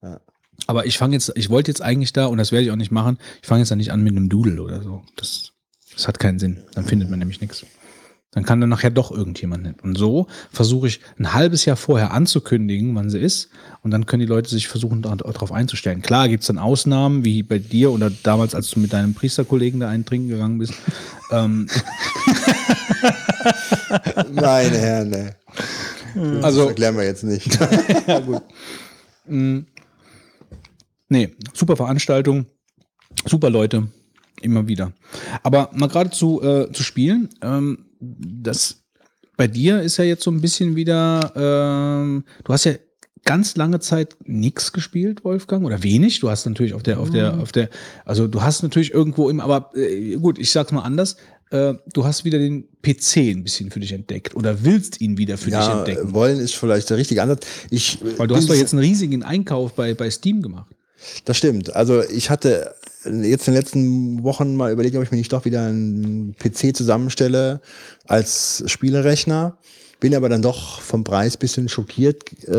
Aber 0.66 0.86
ich 0.86 0.96
fange 0.96 1.14
jetzt, 1.14 1.30
ich 1.34 1.50
wollte 1.50 1.70
jetzt 1.70 1.82
eigentlich 1.82 2.12
da, 2.14 2.26
und 2.26 2.38
das 2.38 2.52
werde 2.52 2.64
ich 2.64 2.70
auch 2.70 2.76
nicht 2.76 2.90
machen, 2.92 3.18
ich 3.42 3.48
fange 3.48 3.60
jetzt 3.60 3.70
da 3.70 3.76
nicht 3.76 3.92
an 3.92 4.02
mit 4.02 4.12
einem 4.16 4.28
Doodle 4.30 4.62
oder 4.62 4.82
so. 4.82 5.02
Das, 5.16 5.52
das 5.94 6.08
hat 6.08 6.18
keinen 6.18 6.38
Sinn. 6.38 6.58
Dann 6.74 6.84
findet 6.84 7.10
man 7.10 7.18
nämlich 7.18 7.40
nichts. 7.42 7.66
Dann 8.32 8.44
kann 8.44 8.60
dann 8.62 8.70
nachher 8.70 8.90
doch 8.90 9.10
irgendjemand 9.10 9.62
nicht. 9.62 9.82
Und 9.82 9.96
so 9.96 10.26
versuche 10.50 10.88
ich 10.88 11.00
ein 11.18 11.34
halbes 11.34 11.66
Jahr 11.66 11.76
vorher 11.76 12.12
anzukündigen, 12.12 12.94
wann 12.94 13.10
sie 13.10 13.18
ist. 13.18 13.50
Und 13.82 13.90
dann 13.90 14.06
können 14.06 14.20
die 14.20 14.26
Leute 14.26 14.48
sich 14.48 14.68
versuchen, 14.68 15.02
darauf 15.02 15.52
einzustellen. 15.52 16.00
Klar 16.00 16.28
gibt's 16.30 16.46
dann 16.46 16.56
Ausnahmen, 16.56 17.26
wie 17.26 17.42
bei 17.42 17.58
dir 17.58 17.92
oder 17.92 18.10
damals, 18.22 18.54
als 18.54 18.70
du 18.70 18.80
mit 18.80 18.94
deinem 18.94 19.12
Priesterkollegen 19.12 19.80
da 19.80 19.88
einen 19.90 20.06
trinken 20.06 20.28
gegangen 20.28 20.58
bist. 20.58 20.72
ähm, 21.30 21.68
Meine 24.32 24.78
Herren, 24.78 25.10
ne. 25.10 25.36
Das 26.14 26.44
also, 26.44 26.68
erklären 26.68 26.96
wir 26.96 27.04
jetzt 27.04 27.24
nicht. 27.24 27.58
Nee, 31.12 31.36
super 31.52 31.76
Veranstaltung, 31.76 32.46
super 33.26 33.50
Leute, 33.50 33.88
immer 34.40 34.66
wieder. 34.66 34.92
Aber 35.42 35.68
mal 35.74 35.88
gerade 35.88 36.08
zu, 36.08 36.42
äh, 36.42 36.72
zu 36.72 36.82
spielen, 36.82 37.28
ähm, 37.42 37.84
das 38.02 38.82
bei 39.36 39.46
dir 39.46 39.80
ist 39.80 39.96
ja 39.96 40.04
jetzt 40.04 40.24
so 40.24 40.30
ein 40.30 40.40
bisschen 40.40 40.76
wieder, 40.76 41.32
ähm, 41.34 42.24
du 42.44 42.52
hast 42.52 42.64
ja 42.64 42.74
ganz 43.24 43.56
lange 43.56 43.80
Zeit 43.80 44.16
nichts 44.24 44.72
gespielt, 44.72 45.24
Wolfgang, 45.24 45.64
oder 45.64 45.82
wenig. 45.82 46.20
Du 46.20 46.28
hast 46.28 46.44
natürlich 46.44 46.74
auf 46.74 46.82
der, 46.82 47.00
auf 47.00 47.10
der, 47.10 47.38
auf 47.38 47.52
der, 47.52 47.68
also 48.04 48.26
du 48.26 48.42
hast 48.42 48.62
natürlich 48.62 48.92
irgendwo 48.92 49.30
im, 49.30 49.40
aber 49.40 49.70
äh, 49.74 50.16
gut, 50.16 50.38
ich 50.38 50.50
sag's 50.50 50.72
mal 50.72 50.82
anders. 50.82 51.16
Äh, 51.50 51.74
du 51.92 52.04
hast 52.04 52.24
wieder 52.24 52.38
den 52.38 52.68
PC 52.82 53.18
ein 53.18 53.44
bisschen 53.44 53.70
für 53.70 53.80
dich 53.80 53.92
entdeckt 53.92 54.34
oder 54.34 54.64
willst 54.64 55.00
ihn 55.00 55.18
wieder 55.18 55.38
für 55.38 55.50
dich 55.50 55.54
ja, 55.54 55.78
entdecken. 55.78 56.12
wollen 56.12 56.40
ist 56.40 56.54
vielleicht 56.54 56.90
der 56.90 56.96
richtige 56.96 57.22
Ansatz. 57.22 57.46
Ich, 57.70 57.98
Weil 58.16 58.26
du 58.26 58.34
hast 58.34 58.48
doch 58.48 58.54
jetzt 58.54 58.72
einen 58.72 58.82
riesigen 58.82 59.22
Einkauf 59.22 59.74
bei, 59.74 59.94
bei 59.94 60.10
Steam 60.10 60.42
gemacht. 60.42 60.72
Das 61.24 61.36
stimmt. 61.36 61.74
Also 61.74 62.02
ich 62.02 62.30
hatte 62.30 62.74
jetzt 63.04 63.48
in 63.48 63.54
den 63.54 63.60
letzten 63.60 64.22
Wochen 64.22 64.56
mal 64.56 64.72
überlegt, 64.72 64.96
ob 64.96 65.02
ich 65.02 65.10
mir 65.10 65.16
nicht 65.16 65.32
doch 65.32 65.44
wieder 65.44 65.66
einen 65.66 66.34
PC 66.38 66.76
zusammenstelle 66.76 67.60
als 68.06 68.62
Spielerechner. 68.66 69.58
Bin 70.02 70.16
aber 70.16 70.28
dann 70.28 70.42
doch 70.42 70.80
vom 70.80 71.04
Preis 71.04 71.36
bisschen 71.36 71.68
schockiert, 71.68 72.24
äh, 72.48 72.52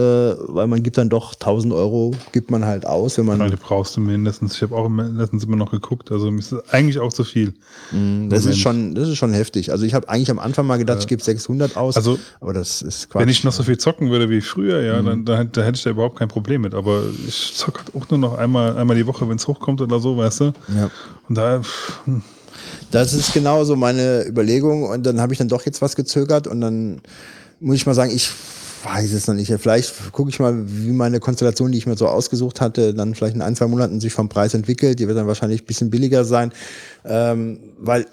weil 0.48 0.66
man 0.68 0.82
gibt 0.82 0.98
dann 0.98 1.10
doch 1.10 1.34
1000 1.34 1.74
Euro, 1.74 2.16
gibt 2.32 2.50
man 2.50 2.64
halt 2.64 2.86
aus, 2.86 3.18
wenn 3.18 3.26
man. 3.26 3.52
Die 3.52 3.58
brauchst 3.58 3.98
du 3.98 4.00
mindestens. 4.00 4.56
Ich 4.56 4.62
habe 4.62 4.74
auch 4.78 4.89
letztens 4.89 5.44
immer 5.44 5.58
noch 5.58 5.70
geguckt. 5.72 6.10
Also 6.10 6.32
ist 6.32 6.56
eigentlich 6.74 7.00
auch 7.00 7.12
zu 7.12 7.26
viel. 7.26 7.54
Mm, 7.91 8.30
das 8.30 8.46
ist 8.46 8.60
schon, 8.60 8.96
das 8.96 9.10
ist 9.10 9.18
schon 9.18 9.34
heftig. 9.34 9.74
Also 9.74 9.84
ich 9.86 9.94
habe 9.94 10.08
eigentlich 10.08 10.32
am 10.32 10.39
Anfang 10.39 10.66
mal 10.66 10.78
gedacht, 10.78 11.00
Ja. 11.00 11.02
ich 11.02 11.08
gebe 11.08 11.22
600 11.22 11.76
aus. 11.76 11.98
Also, 11.98 12.18
aber 12.39 12.54
das 12.54 12.82
ist 12.82 13.10
Quatsch. 13.10 13.22
Wenn 13.22 13.28
ich 13.28 13.44
noch 13.44 13.52
so 13.52 13.64
viel 13.64 13.78
zocken 13.78 14.10
würde 14.10 14.30
wie 14.30 14.39
früher, 14.39 14.82
ja, 14.82 15.02
Mhm. 15.02 15.06
dann, 15.06 15.26
dann, 15.26 15.52
da 15.52 15.64
hätte 15.64 15.76
ich 15.76 15.84
da 15.84 15.89
überhaupt 15.89 16.18
kein 16.18 16.30
Problem 16.30 16.62
mit. 16.62 16.74
Aber 16.74 17.04
ich 17.28 17.56
zocke 17.58 17.80
halt 17.80 17.94
auch 17.94 18.10
nur 18.10 18.20
noch 18.20 18.38
einmal, 18.38 18.78
einmal 18.78 18.96
die 18.96 19.06
Woche, 19.06 19.28
wenn 19.28 19.36
es 19.36 19.46
hochkommt 19.50 19.82
oder 19.82 20.00
so, 20.00 20.16
weißt 20.16 20.39
du? 20.39 20.46
Ja. 20.78 20.89
Und 21.28 21.36
da, 21.38 21.60
pff, 21.62 22.00
hm, 22.06 22.22
Das 22.94 23.12
ist 23.14 23.34
genau 23.34 23.64
so 23.64 23.76
meine 23.76 24.24
Überlegung 24.24 24.84
und 24.84 25.04
dann 25.04 25.20
habe 25.20 25.34
ich 25.34 25.39
dann 25.39 25.48
doch 25.48 25.66
jetzt 25.66 25.82
was 25.82 25.96
gezögert 25.96 26.46
und 26.46 26.62
dann 26.62 27.02
muss 27.60 27.78
ich 27.78 27.88
mal 27.88 27.96
sagen, 27.96 28.12
ich 28.14 28.30
weiß 28.84 29.14
es 29.14 29.26
noch 29.26 29.34
nicht. 29.34 29.52
Vielleicht 29.52 30.12
gucke 30.12 30.30
ich 30.30 30.39
mal, 30.39 30.54
wie 30.68 30.91
meine 30.91 31.20
Konstellation, 31.20 31.72
die 31.72 31.80
ich 31.80 31.88
mir 31.88 31.98
so 31.98 32.08
ausgesucht 32.08 32.62
hatte, 32.62 32.94
dann 32.94 33.16
vielleicht 33.16 33.34
in 33.34 33.41
ein, 33.41 33.56
zwei 33.56 33.66
Monaten 33.66 34.00
sich 34.00 34.14
vom 34.14 34.30
Preis 34.30 34.54
entwickelt. 34.54 35.00
Die 35.00 35.08
wird 35.08 35.18
dann 35.18 35.26
wahrscheinlich 35.26 35.64
ein 35.64 35.66
bisschen 35.66 35.89
billiger 35.89 36.24
sein, 36.24 36.54
ähm, 37.04 37.58
weil 37.80 38.06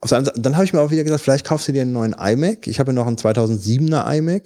dann 0.00 0.56
habe 0.56 0.64
ich 0.64 0.72
mir 0.72 0.80
auch 0.80 0.90
wieder 0.90 1.04
gesagt, 1.04 1.22
vielleicht 1.22 1.46
kaufst 1.46 1.68
du 1.68 1.72
dir 1.72 1.82
einen 1.82 1.92
neuen 1.92 2.14
iMac. 2.14 2.66
Ich 2.66 2.80
habe 2.80 2.92
ja 2.92 2.94
noch 2.94 3.06
einen 3.06 3.16
2007er 3.16 4.10
iMac, 4.16 4.44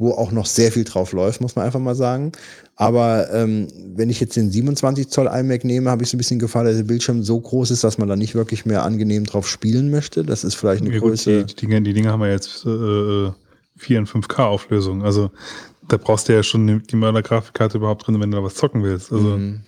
wo 0.00 0.12
auch 0.12 0.32
noch 0.32 0.46
sehr 0.46 0.72
viel 0.72 0.84
drauf 0.84 1.12
läuft, 1.12 1.40
muss 1.40 1.54
man 1.56 1.64
einfach 1.66 1.78
mal 1.78 1.94
sagen. 1.94 2.32
Aber 2.74 3.32
ähm, 3.32 3.68
wenn 3.94 4.08
ich 4.10 4.18
jetzt 4.18 4.34
den 4.34 4.50
27 4.50 5.08
Zoll 5.10 5.26
iMac 5.32 5.62
nehme, 5.64 5.90
habe 5.90 6.02
ich 6.02 6.08
so 6.10 6.16
ein 6.16 6.18
bisschen 6.18 6.38
Gefahr, 6.38 6.64
dass 6.64 6.76
der 6.76 6.84
Bildschirm 6.84 7.22
so 7.22 7.38
groß 7.38 7.70
ist, 7.70 7.84
dass 7.84 7.98
man 7.98 8.08
da 8.08 8.16
nicht 8.16 8.34
wirklich 8.34 8.64
mehr 8.64 8.82
angenehm 8.82 9.24
drauf 9.24 9.46
spielen 9.46 9.90
möchte. 9.90 10.24
Das 10.24 10.42
ist 10.42 10.54
vielleicht 10.54 10.82
eine 10.82 10.92
ja 10.94 10.98
gut, 11.00 11.10
Größe. 11.10 11.44
die, 11.44 11.54
die, 11.54 11.66
Dinge, 11.66 11.82
die 11.82 11.92
Dinge 11.92 12.10
haben 12.10 12.22
ja 12.22 12.28
jetzt 12.30 12.64
äh, 12.64 13.30
4 13.76 13.98
und 13.98 14.08
5K 14.08 14.38
Auflösung. 14.44 15.02
Also 15.04 15.30
da 15.86 15.98
brauchst 15.98 16.28
du 16.28 16.32
ja 16.32 16.42
schon 16.42 16.66
die- 16.66 16.78
die 16.80 16.96
Mörder-Grafikkarte 16.96 17.76
überhaupt 17.76 18.06
drin, 18.06 18.18
wenn 18.20 18.30
du 18.30 18.38
da 18.38 18.42
was 18.42 18.54
zocken 18.54 18.82
willst. 18.82 19.12
Also 19.12 19.28
Mhm. 19.36 19.60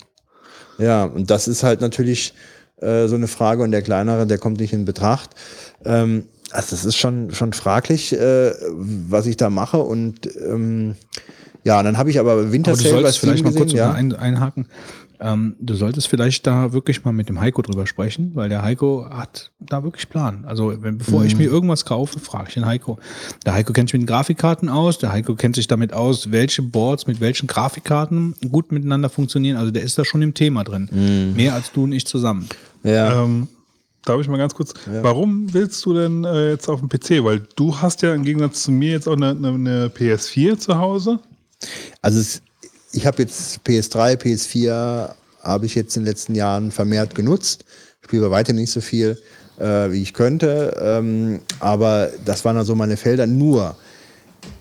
Ja, 0.78 1.04
und 1.04 1.30
das 1.30 1.46
ist 1.48 1.62
halt 1.62 1.82
natürlich 1.82 2.32
äh, 2.80 3.06
so 3.06 3.14
eine 3.14 3.28
Frage 3.28 3.62
und 3.62 3.70
der 3.70 3.82
kleinere, 3.82 4.26
der 4.26 4.38
kommt 4.38 4.58
nicht 4.58 4.72
in 4.72 4.84
Betracht. 4.86 5.30
Ähm, 5.84 6.24
also 6.52 6.68
das 6.70 6.84
ist 6.84 6.96
schon, 6.96 7.32
schon 7.34 7.52
fraglich, 7.52 8.12
äh, 8.12 8.52
was 8.70 9.26
ich 9.26 9.36
da 9.36 9.50
mache 9.50 9.78
und 9.78 10.28
ähm, 10.36 10.94
ja, 11.64 11.78
und 11.78 11.84
dann 11.84 11.96
habe 11.98 12.10
ich 12.10 12.18
aber 12.18 12.32
Aber 12.32 12.42
du 12.44 12.52
Winter 12.52 12.74
Sale 12.74 12.88
bei 12.88 12.90
solltest 13.00 13.18
vielleicht 13.18 13.44
mal 13.44 13.52
kurz 13.54 13.72
ja. 13.72 13.92
ein, 13.92 14.12
einhaken. 14.14 14.66
Ähm, 15.20 15.54
du 15.60 15.74
solltest 15.74 16.08
vielleicht 16.08 16.44
da 16.48 16.72
wirklich 16.72 17.04
mal 17.04 17.12
mit 17.12 17.28
dem 17.28 17.40
Heiko 17.40 17.62
drüber 17.62 17.86
sprechen, 17.86 18.32
weil 18.34 18.48
der 18.48 18.62
Heiko 18.62 19.06
hat 19.08 19.52
da 19.60 19.84
wirklich 19.84 20.08
Plan. 20.08 20.44
Also 20.44 20.82
wenn, 20.82 20.98
bevor 20.98 21.20
Mhm. 21.20 21.26
ich 21.26 21.36
mir 21.38 21.44
irgendwas 21.44 21.84
kaufe, 21.84 22.18
frage 22.18 22.46
ich 22.48 22.54
den 22.54 22.66
Heiko. 22.66 22.98
Der 23.46 23.54
Heiko 23.54 23.72
kennt 23.72 23.88
sich 23.90 24.00
mit 24.00 24.02
den 24.02 24.12
Grafikkarten 24.12 24.68
aus, 24.68 24.98
der 24.98 25.12
Heiko 25.12 25.36
kennt 25.36 25.54
sich 25.54 25.68
damit 25.68 25.92
aus, 25.92 26.32
welche 26.32 26.62
Boards 26.62 27.06
mit 27.06 27.20
welchen 27.20 27.46
Grafikkarten 27.46 28.34
gut 28.50 28.72
miteinander 28.72 29.08
funktionieren. 29.08 29.56
Also 29.56 29.70
der 29.70 29.84
ist 29.84 29.96
da 29.96 30.04
schon 30.04 30.22
im 30.22 30.34
Thema 30.34 30.64
drin. 30.64 30.88
Mhm. 30.90 31.36
Mehr 31.36 31.54
als 31.54 31.70
du 31.70 31.84
und 31.84 31.92
ich 31.92 32.04
zusammen. 32.04 32.48
ja. 32.82 33.22
Ähm, 33.22 33.46
darf 34.04 34.20
ich 34.20 34.28
mal 34.28 34.38
ganz 34.38 34.54
kurz, 34.54 34.74
warum 34.86 35.52
willst 35.52 35.84
du 35.84 35.94
denn 35.94 36.24
äh, 36.24 36.50
jetzt 36.50 36.68
auf 36.68 36.80
dem 36.80 36.88
PC? 36.88 37.24
Weil 37.24 37.42
du 37.56 37.76
hast 37.78 38.02
ja 38.02 38.14
im 38.14 38.24
Gegensatz 38.24 38.64
zu 38.64 38.72
mir 38.72 38.92
jetzt 38.92 39.08
auch 39.08 39.16
eine, 39.16 39.30
eine, 39.30 39.48
eine 39.48 39.88
PS4 39.88 40.58
zu 40.58 40.78
Hause. 40.78 41.20
Also 42.00 42.20
es, 42.20 42.42
ich 42.92 43.06
habe 43.06 43.22
jetzt 43.22 43.60
PS3, 43.66 44.16
PS4 44.16 45.14
habe 45.42 45.66
ich 45.66 45.74
jetzt 45.74 45.96
in 45.96 46.02
den 46.02 46.08
letzten 46.08 46.34
Jahren 46.34 46.70
vermehrt 46.70 47.14
genutzt. 47.14 47.64
Ich 48.00 48.08
spiele 48.08 48.28
bei 48.28 48.30
weitem 48.30 48.56
nicht 48.56 48.70
so 48.70 48.80
viel, 48.80 49.18
äh, 49.58 49.90
wie 49.90 50.02
ich 50.02 50.14
könnte. 50.14 50.76
Ähm, 50.80 51.40
aber 51.60 52.10
das 52.24 52.44
waren 52.44 52.56
dann 52.56 52.66
so 52.66 52.74
meine 52.74 52.96
Felder. 52.96 53.26
Nur, 53.26 53.76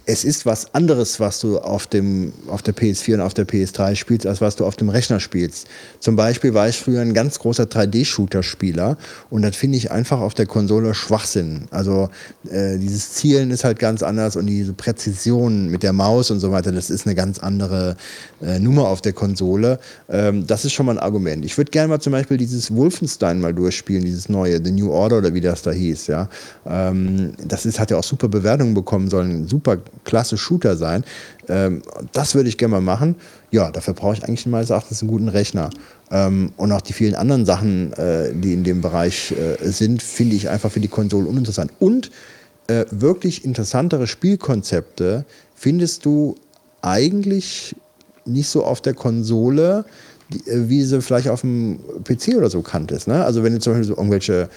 es 0.05 0.23
ist 0.23 0.45
was 0.45 0.73
anderes, 0.73 1.19
was 1.19 1.39
du 1.39 1.59
auf, 1.59 1.87
dem, 1.87 2.33
auf 2.47 2.61
der 2.61 2.75
PS4 2.75 3.15
und 3.15 3.21
auf 3.21 3.33
der 3.33 3.47
PS3 3.47 3.95
spielst, 3.95 4.25
als 4.25 4.41
was 4.41 4.55
du 4.55 4.65
auf 4.65 4.75
dem 4.75 4.89
Rechner 4.89 5.19
spielst. 5.19 5.67
Zum 5.99 6.15
Beispiel 6.15 6.53
war 6.53 6.67
ich 6.67 6.77
früher 6.77 7.01
ein 7.01 7.13
ganz 7.13 7.39
großer 7.39 7.63
3D-Shooter-Spieler 7.63 8.97
und 9.29 9.43
das 9.43 9.55
finde 9.55 9.77
ich 9.77 9.91
einfach 9.91 10.19
auf 10.19 10.33
der 10.33 10.47
Konsole 10.47 10.93
Schwachsinn. 10.95 11.67
Also 11.69 12.09
äh, 12.49 12.77
dieses 12.77 13.13
Zielen 13.13 13.51
ist 13.51 13.63
halt 13.63 13.79
ganz 13.79 14.01
anders 14.01 14.35
und 14.35 14.47
diese 14.47 14.73
Präzision 14.73 15.69
mit 15.69 15.83
der 15.83 15.93
Maus 15.93 16.31
und 16.31 16.39
so 16.39 16.51
weiter, 16.51 16.71
das 16.71 16.89
ist 16.89 17.05
eine 17.05 17.15
ganz 17.15 17.39
andere 17.39 17.95
äh, 18.41 18.59
Nummer 18.59 18.87
auf 18.87 19.01
der 19.01 19.13
Konsole. 19.13 19.79
Ähm, 20.09 20.47
das 20.47 20.65
ist 20.65 20.73
schon 20.73 20.87
mal 20.87 20.93
ein 20.93 20.99
Argument. 20.99 21.45
Ich 21.45 21.57
würde 21.57 21.69
gerne 21.69 21.89
mal 21.89 21.99
zum 21.99 22.13
Beispiel 22.13 22.37
dieses 22.37 22.75
Wolfenstein 22.75 23.39
mal 23.39 23.53
durchspielen, 23.53 24.03
dieses 24.03 24.29
neue, 24.29 24.63
The 24.63 24.71
New 24.71 24.91
Order 24.91 25.19
oder 25.19 25.33
wie 25.33 25.41
das 25.41 25.61
da 25.61 25.71
hieß. 25.71 26.07
Ja, 26.07 26.27
ähm, 26.65 27.33
das 27.45 27.65
ist, 27.67 27.79
hat 27.79 27.91
ja 27.91 27.97
auch 27.97 28.03
super 28.03 28.27
Bewertungen 28.27 28.73
bekommen, 28.73 29.09
soll 29.09 29.25
ein 29.25 29.47
super 29.47 29.77
klasse 30.03 30.37
Shooter 30.37 30.77
sein. 30.77 31.03
Ähm, 31.47 31.81
das 32.11 32.35
würde 32.35 32.49
ich 32.49 32.57
gerne 32.57 32.73
mal 32.73 32.81
machen. 32.81 33.15
Ja, 33.51 33.71
dafür 33.71 33.93
brauche 33.93 34.13
ich 34.13 34.23
eigentlich 34.23 34.45
meines 34.45 34.69
Erachtens 34.69 35.01
einen 35.01 35.11
guten 35.11 35.27
Rechner. 35.27 35.69
Ähm, 36.09 36.53
und 36.57 36.71
auch 36.71 36.81
die 36.81 36.93
vielen 36.93 37.15
anderen 37.15 37.45
Sachen, 37.45 37.93
äh, 37.93 38.33
die 38.33 38.53
in 38.53 38.63
dem 38.63 38.81
Bereich 38.81 39.31
äh, 39.31 39.57
sind, 39.69 40.01
finde 40.01 40.35
ich 40.35 40.49
einfach 40.49 40.71
für 40.71 40.79
die 40.79 40.87
Konsole 40.87 41.27
uninteressant. 41.27 41.71
Und 41.79 42.11
äh, 42.67 42.85
wirklich 42.91 43.45
interessantere 43.45 44.07
Spielkonzepte 44.07 45.25
findest 45.55 46.05
du 46.05 46.35
eigentlich 46.81 47.75
nicht 48.25 48.49
so 48.49 48.63
auf 48.63 48.81
der 48.81 48.93
Konsole, 48.93 49.85
äh, 50.31 50.69
wie 50.69 50.83
sie 50.83 51.01
vielleicht 51.01 51.27
auf 51.27 51.41
dem 51.41 51.79
PC 52.03 52.35
oder 52.37 52.49
so 52.49 52.61
kanntest. 52.61 53.07
Ne? 53.07 53.23
Also 53.23 53.43
wenn 53.43 53.53
du 53.53 53.59
zum 53.59 53.73
Beispiel 53.73 53.87
so 53.87 53.97
irgendwelche 53.97 54.49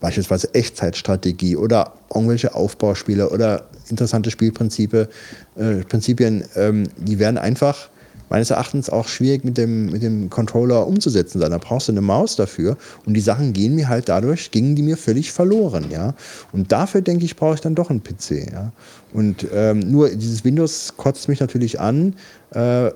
beispielsweise 0.00 0.52
Echtzeitstrategie 0.54 1.56
oder 1.56 1.92
irgendwelche 2.14 2.54
Aufbauspiele 2.54 3.30
oder 3.30 3.66
interessante 3.88 4.30
Spielprinzipien, 4.30 5.08
äh, 5.56 5.76
Prinzipien, 5.84 6.44
ähm, 6.54 6.88
die 6.96 7.18
werden 7.18 7.38
einfach 7.38 7.88
meines 8.28 8.50
Erachtens 8.50 8.90
auch 8.90 9.08
schwierig 9.08 9.44
mit 9.44 9.56
dem, 9.56 9.86
mit 9.86 10.02
dem 10.02 10.30
Controller 10.30 10.86
umzusetzen 10.86 11.40
sein. 11.40 11.50
Da 11.50 11.58
brauchst 11.58 11.88
du 11.88 11.92
eine 11.92 12.00
Maus 12.00 12.36
dafür 12.36 12.76
und 13.04 13.14
die 13.14 13.20
Sachen 13.20 13.52
gehen 13.52 13.74
mir 13.74 13.88
halt 13.88 14.08
dadurch, 14.08 14.50
gingen 14.50 14.74
die 14.74 14.82
mir 14.82 14.96
völlig 14.96 15.32
verloren, 15.32 15.86
ja. 15.90 16.14
Und 16.52 16.72
dafür 16.72 17.02
denke 17.02 17.24
ich, 17.24 17.36
brauche 17.36 17.54
ich 17.54 17.60
dann 17.60 17.74
doch 17.74 17.90
einen 17.90 18.02
PC, 18.02 18.52
ja. 18.52 18.72
Und 19.12 19.46
ähm, 19.54 19.80
nur 19.90 20.10
dieses 20.10 20.44
Windows 20.44 20.94
kotzt 20.96 21.28
mich 21.28 21.40
natürlich 21.40 21.80
an. 21.80 22.16
Äh, 22.50 22.90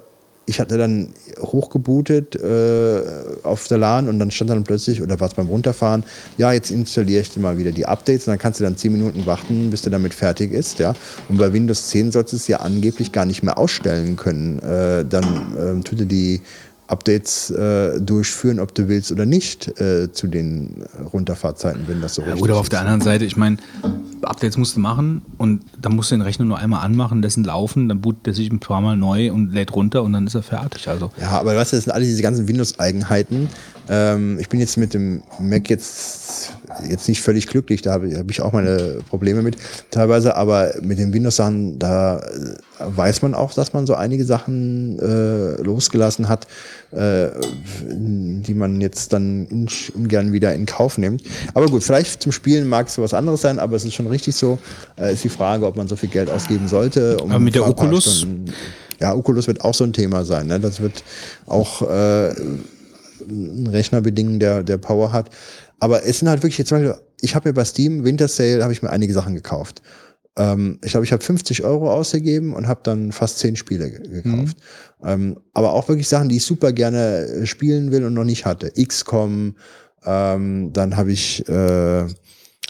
ich 0.51 0.59
hatte 0.59 0.77
dann 0.77 1.11
hochgebootet 1.39 2.35
äh, 2.35 3.03
auf 3.45 3.69
der 3.69 3.79
LAN 3.79 4.09
und 4.09 4.19
dann 4.19 4.33
stand 4.33 4.51
dann 4.51 4.65
plötzlich, 4.65 5.01
oder 5.01 5.21
was 5.21 5.35
beim 5.35 5.47
Runterfahren, 5.47 6.03
ja, 6.39 6.53
jetzt 6.53 6.73
installiere 6.73 7.23
ich 7.23 7.31
dir 7.31 7.39
mal 7.39 7.57
wieder 7.57 7.71
die 7.71 7.87
Updates 7.87 8.27
und 8.27 8.33
dann 8.33 8.39
kannst 8.39 8.59
du 8.59 8.65
dann 8.65 8.77
10 8.77 8.91
Minuten 8.91 9.27
warten, 9.27 9.71
bis 9.71 9.83
der 9.83 9.93
damit 9.93 10.13
fertig 10.13 10.53
ist, 10.53 10.81
ja. 10.81 10.95
Und 11.29 11.39
bei 11.39 11.53
Windows 11.53 11.87
10 11.91 12.11
sollst 12.11 12.33
du 12.33 12.37
es 12.37 12.49
ja 12.49 12.59
angeblich 12.59 13.13
gar 13.13 13.27
nicht 13.27 13.45
mehr 13.45 13.59
ausstellen 13.59 14.17
können. 14.17 14.59
Äh, 14.59 15.05
dann 15.05 15.57
ähm, 15.57 15.85
tut 15.85 16.01
er 16.01 16.07
die 16.07 16.41
Updates 16.91 17.51
äh, 17.51 18.01
durchführen, 18.01 18.59
ob 18.59 18.75
du 18.75 18.89
willst 18.89 19.13
oder 19.13 19.25
nicht, 19.27 19.81
äh, 19.81 20.11
zu 20.13 20.27
den 20.27 20.85
Runterfahrzeiten, 21.13 21.83
wenn 21.87 22.01
das 22.01 22.15
so 22.15 22.23
Ja, 22.23 22.29
richtig 22.29 22.41
gut, 22.43 22.51
aber 22.51 22.59
auf 22.61 22.67
ist. 22.67 22.73
der 22.73 22.81
anderen 22.81 23.01
Seite, 23.01 23.25
ich 23.25 23.37
meine, 23.37 23.59
Updates 24.23 24.57
musst 24.57 24.77
du 24.77 24.81
machen 24.81 25.23
und 25.39 25.63
dann 25.81 25.95
musst 25.95 26.11
du 26.11 26.17
den 26.17 26.23
Rechner 26.23 26.45
nur 26.45 26.59
einmal 26.59 26.85
anmachen, 26.85 27.23
dessen 27.23 27.45
laufen, 27.45 27.89
dann 27.89 28.01
bootet 28.01 28.27
er 28.29 28.35
sich 28.35 28.51
ein 28.51 28.61
paar 28.61 28.81
Mal 28.81 28.97
neu 28.97 29.33
und 29.33 29.53
lädt 29.53 29.75
runter 29.75 30.03
und 30.03 30.13
dann 30.13 30.27
ist 30.27 30.35
er 30.35 30.43
fertig. 30.43 30.89
Also 30.89 31.11
Ja, 31.21 31.31
aber 31.41 31.55
weißt 31.57 31.73
du, 31.73 31.77
das 31.77 31.85
sind 31.85 31.93
alle 31.93 32.05
diese 32.05 32.23
ganzen 32.23 32.49
Windows-Eigenheiten. 32.49 33.49
Ähm, 33.91 34.39
ich 34.39 34.49
bin 34.49 34.61
jetzt 34.61 34.77
mit 34.77 34.95
dem 34.95 35.23
Mac 35.41 35.69
jetzt, 35.69 36.53
jetzt 36.89 37.09
nicht 37.09 37.21
völlig 37.21 37.49
glücklich, 37.49 37.83
da 37.83 37.91
habe 37.93 38.17
hab 38.17 38.31
ich 38.31 38.41
auch 38.41 38.53
meine 38.53 38.99
Probleme 39.09 39.43
mit 39.43 39.57
teilweise, 39.91 40.37
aber 40.37 40.75
mit 40.81 41.01
den 41.01 41.13
Windows-Sachen, 41.13 41.81
da 41.81 42.21
äh, 42.21 42.55
weiß 42.79 43.23
man 43.23 43.35
auch, 43.35 43.53
dass 43.53 43.73
man 43.73 43.89
so 43.89 43.97
einige 43.97 44.25
Sachen 44.25 44.97
äh, 45.01 45.61
losgelassen 45.61 46.29
hat, 46.29 46.47
äh, 46.93 47.31
die 47.83 48.55
man 48.55 48.81
jetzt 48.81 49.13
dann 49.13 49.49
un 49.51 49.69
ungern 49.95 50.33
wieder 50.33 50.55
in 50.55 50.67
Kauf 50.67 50.97
nimmt. 50.97 51.25
Aber 51.55 51.67
gut, 51.67 51.83
vielleicht 51.83 52.23
zum 52.23 52.31
Spielen 52.31 52.69
mag 52.69 52.87
es 52.87 52.97
was 52.97 53.13
anderes 53.13 53.41
sein, 53.41 53.59
aber 53.59 53.75
es 53.75 53.85
ist 53.85 53.95
schon 53.95 54.07
richtig 54.07 54.37
so, 54.37 54.61
äh, 55.01 55.13
ist 55.13 55.25
die 55.25 55.29
Frage, 55.29 55.67
ob 55.67 55.77
man 55.77 55.89
so 55.89 55.97
viel 55.97 56.11
Geld 56.11 56.31
ausgeben 56.31 56.69
sollte. 56.69 57.17
Um 57.19 57.31
Aber 57.31 57.41
mit 57.41 57.57
der 57.57 57.67
Oculus? 57.67 58.21
Stunden- 58.21 58.53
ja, 59.01 59.15
Oculus 59.15 59.47
wird 59.47 59.63
auch 59.63 59.73
so 59.73 59.85
ein 59.85 59.95
Thema 59.95 60.25
sein. 60.25 60.47
Ne? 60.47 60.61
Das 60.61 60.81
wird 60.81 61.03
auch 61.47 61.81
äh, 61.91 62.35
einen 63.31 63.67
Rechner 63.67 64.01
bedingen, 64.01 64.39
der, 64.41 64.63
der 64.63 64.79
Power 64.79 65.13
hat. 65.13 65.31
Aber 65.79 66.05
es 66.05 66.19
sind 66.19 66.29
halt 66.29 66.43
wirklich, 66.43 66.59
jetzt 66.59 66.69
zum 66.69 66.83
Beispiel, 66.83 67.01
ich 67.21 67.35
habe 67.35 67.49
mir 67.49 67.55
bei 67.55 67.65
Steam 67.65 68.05
Winter 68.05 68.29
Sale, 68.29 68.63
habe 68.63 68.73
ich 68.73 68.83
mir 68.83 68.91
einige 68.91 69.13
Sachen 69.13 69.35
gekauft. 69.35 69.83
Ähm, 70.37 70.79
ich 70.85 70.91
glaube, 70.93 71.05
ich 71.05 71.13
habe 71.13 71.23
50 71.25 71.65
Euro 71.65 71.91
ausgegeben 71.93 72.55
und 72.55 72.69
habe 72.69 72.81
dann 72.83 73.13
fast 73.13 73.39
10 73.41 73.57
Spiele 73.57 73.91
ge- 73.91 74.23
gekauft. 74.23 74.57
Ähm, 75.03 75.39
aber 75.55 75.73
auch 75.73 75.89
wirklich 75.89 76.09
Sachen, 76.09 76.29
die 76.29 76.37
ich 76.37 76.45
super 76.45 76.73
gerne 76.73 77.27
äh, 77.27 77.47
spielen 77.47 77.91
will 77.93 78.05
und 78.05 78.15
noch 78.15 78.25
nicht 78.25 78.45
hatte. 78.47 78.71
XCOM, 78.81 79.57
ähm, 80.05 80.73
dann 80.73 80.97
habe 80.97 81.13
ich 81.13 81.47
äh, 81.49 82.07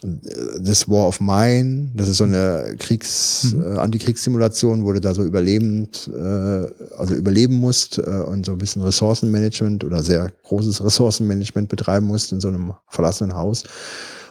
This 0.03 0.88
War 0.88 1.07
of 1.09 1.20
Mine, 1.20 1.90
das 1.94 2.09
ist 2.09 2.16
so 2.18 2.24
eine 2.24 2.74
Kriegs, 2.78 3.53
Mhm. 3.55 3.62
äh, 3.62 3.78
Antikriegssimulation, 3.78 4.84
wo 4.84 4.92
du 4.92 5.01
da 5.01 5.12
so 5.14 5.22
überlebend, 5.24 6.11
äh, 6.14 6.66
also 6.96 7.14
überleben 7.14 7.57
musst 7.57 7.98
äh, 7.98 8.03
und 8.03 8.46
so 8.46 8.53
ein 8.53 8.59
bisschen 8.59 8.82
Ressourcenmanagement 8.82 9.84
oder 9.84 10.03
sehr 10.03 10.32
großes 10.44 10.82
Ressourcenmanagement 10.84 11.68
betreiben 11.68 12.07
musst 12.07 12.32
in 12.32 12.40
so 12.40 12.48
einem 12.48 12.72
verlassenen 12.88 13.34
Haus 13.36 13.64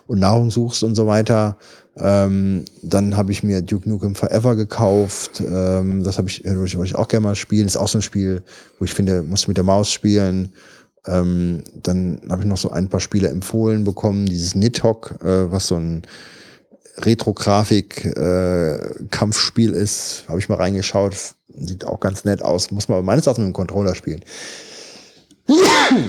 und 0.07 0.19
Nahrung 0.19 0.49
suchst 0.49 0.83
und 0.83 0.95
so 0.95 1.05
weiter. 1.05 1.55
Ähm, 1.97 2.65
dann 2.81 3.15
habe 3.17 3.31
ich 3.31 3.43
mir 3.43 3.61
Duke 3.61 3.87
Nukem 3.87 4.15
Forever 4.15 4.55
gekauft. 4.55 5.41
Ähm, 5.45 6.03
das 6.03 6.17
habe 6.17 6.29
ich, 6.29 6.45
äh, 6.45 6.55
wollte 6.55 6.65
ich, 6.67 6.77
wollte 6.77 6.89
ich 6.91 6.95
auch 6.95 7.07
gerne 7.07 7.27
mal 7.27 7.35
spielen. 7.35 7.67
Ist 7.67 7.77
auch 7.77 7.87
so 7.89 7.99
ein 7.99 8.01
Spiel, 8.03 8.41
wo 8.79 8.85
ich 8.85 8.93
finde, 8.93 9.21
musst 9.21 9.45
du 9.45 9.49
mit 9.51 9.57
der 9.57 9.65
Maus 9.65 9.91
spielen. 9.91 10.53
Ähm, 11.05 11.63
dann 11.73 12.21
habe 12.29 12.43
ich 12.43 12.47
noch 12.47 12.57
so 12.57 12.71
ein 12.71 12.89
paar 12.89 12.99
Spiele 12.99 13.29
empfohlen 13.29 13.83
bekommen. 13.83 14.25
Dieses 14.25 14.55
Nidhogg, 14.55 15.23
äh, 15.23 15.51
was 15.51 15.67
so 15.67 15.75
ein 15.75 16.01
Retro-Grafik-Kampfspiel 16.97 19.73
ist, 19.73 20.23
habe 20.27 20.39
ich 20.39 20.49
mal 20.49 20.55
reingeschaut. 20.55 21.35
Sieht 21.55 21.85
auch 21.85 21.99
ganz 21.99 22.25
nett 22.25 22.41
aus. 22.41 22.71
Muss 22.71 22.87
man 22.87 22.97
aber 22.97 23.05
meines 23.05 23.27
Erachtens 23.27 23.45
mit 23.45 23.53
dem 23.53 23.53
Controller 23.53 23.93
spielen. 23.95 24.23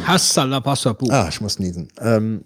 Hassala 0.05 0.61
Passapu. 0.61 1.09
Ah, 1.11 1.28
ich 1.28 1.41
muss 1.41 1.59
niesen. 1.59 1.88
Ähm, 2.01 2.45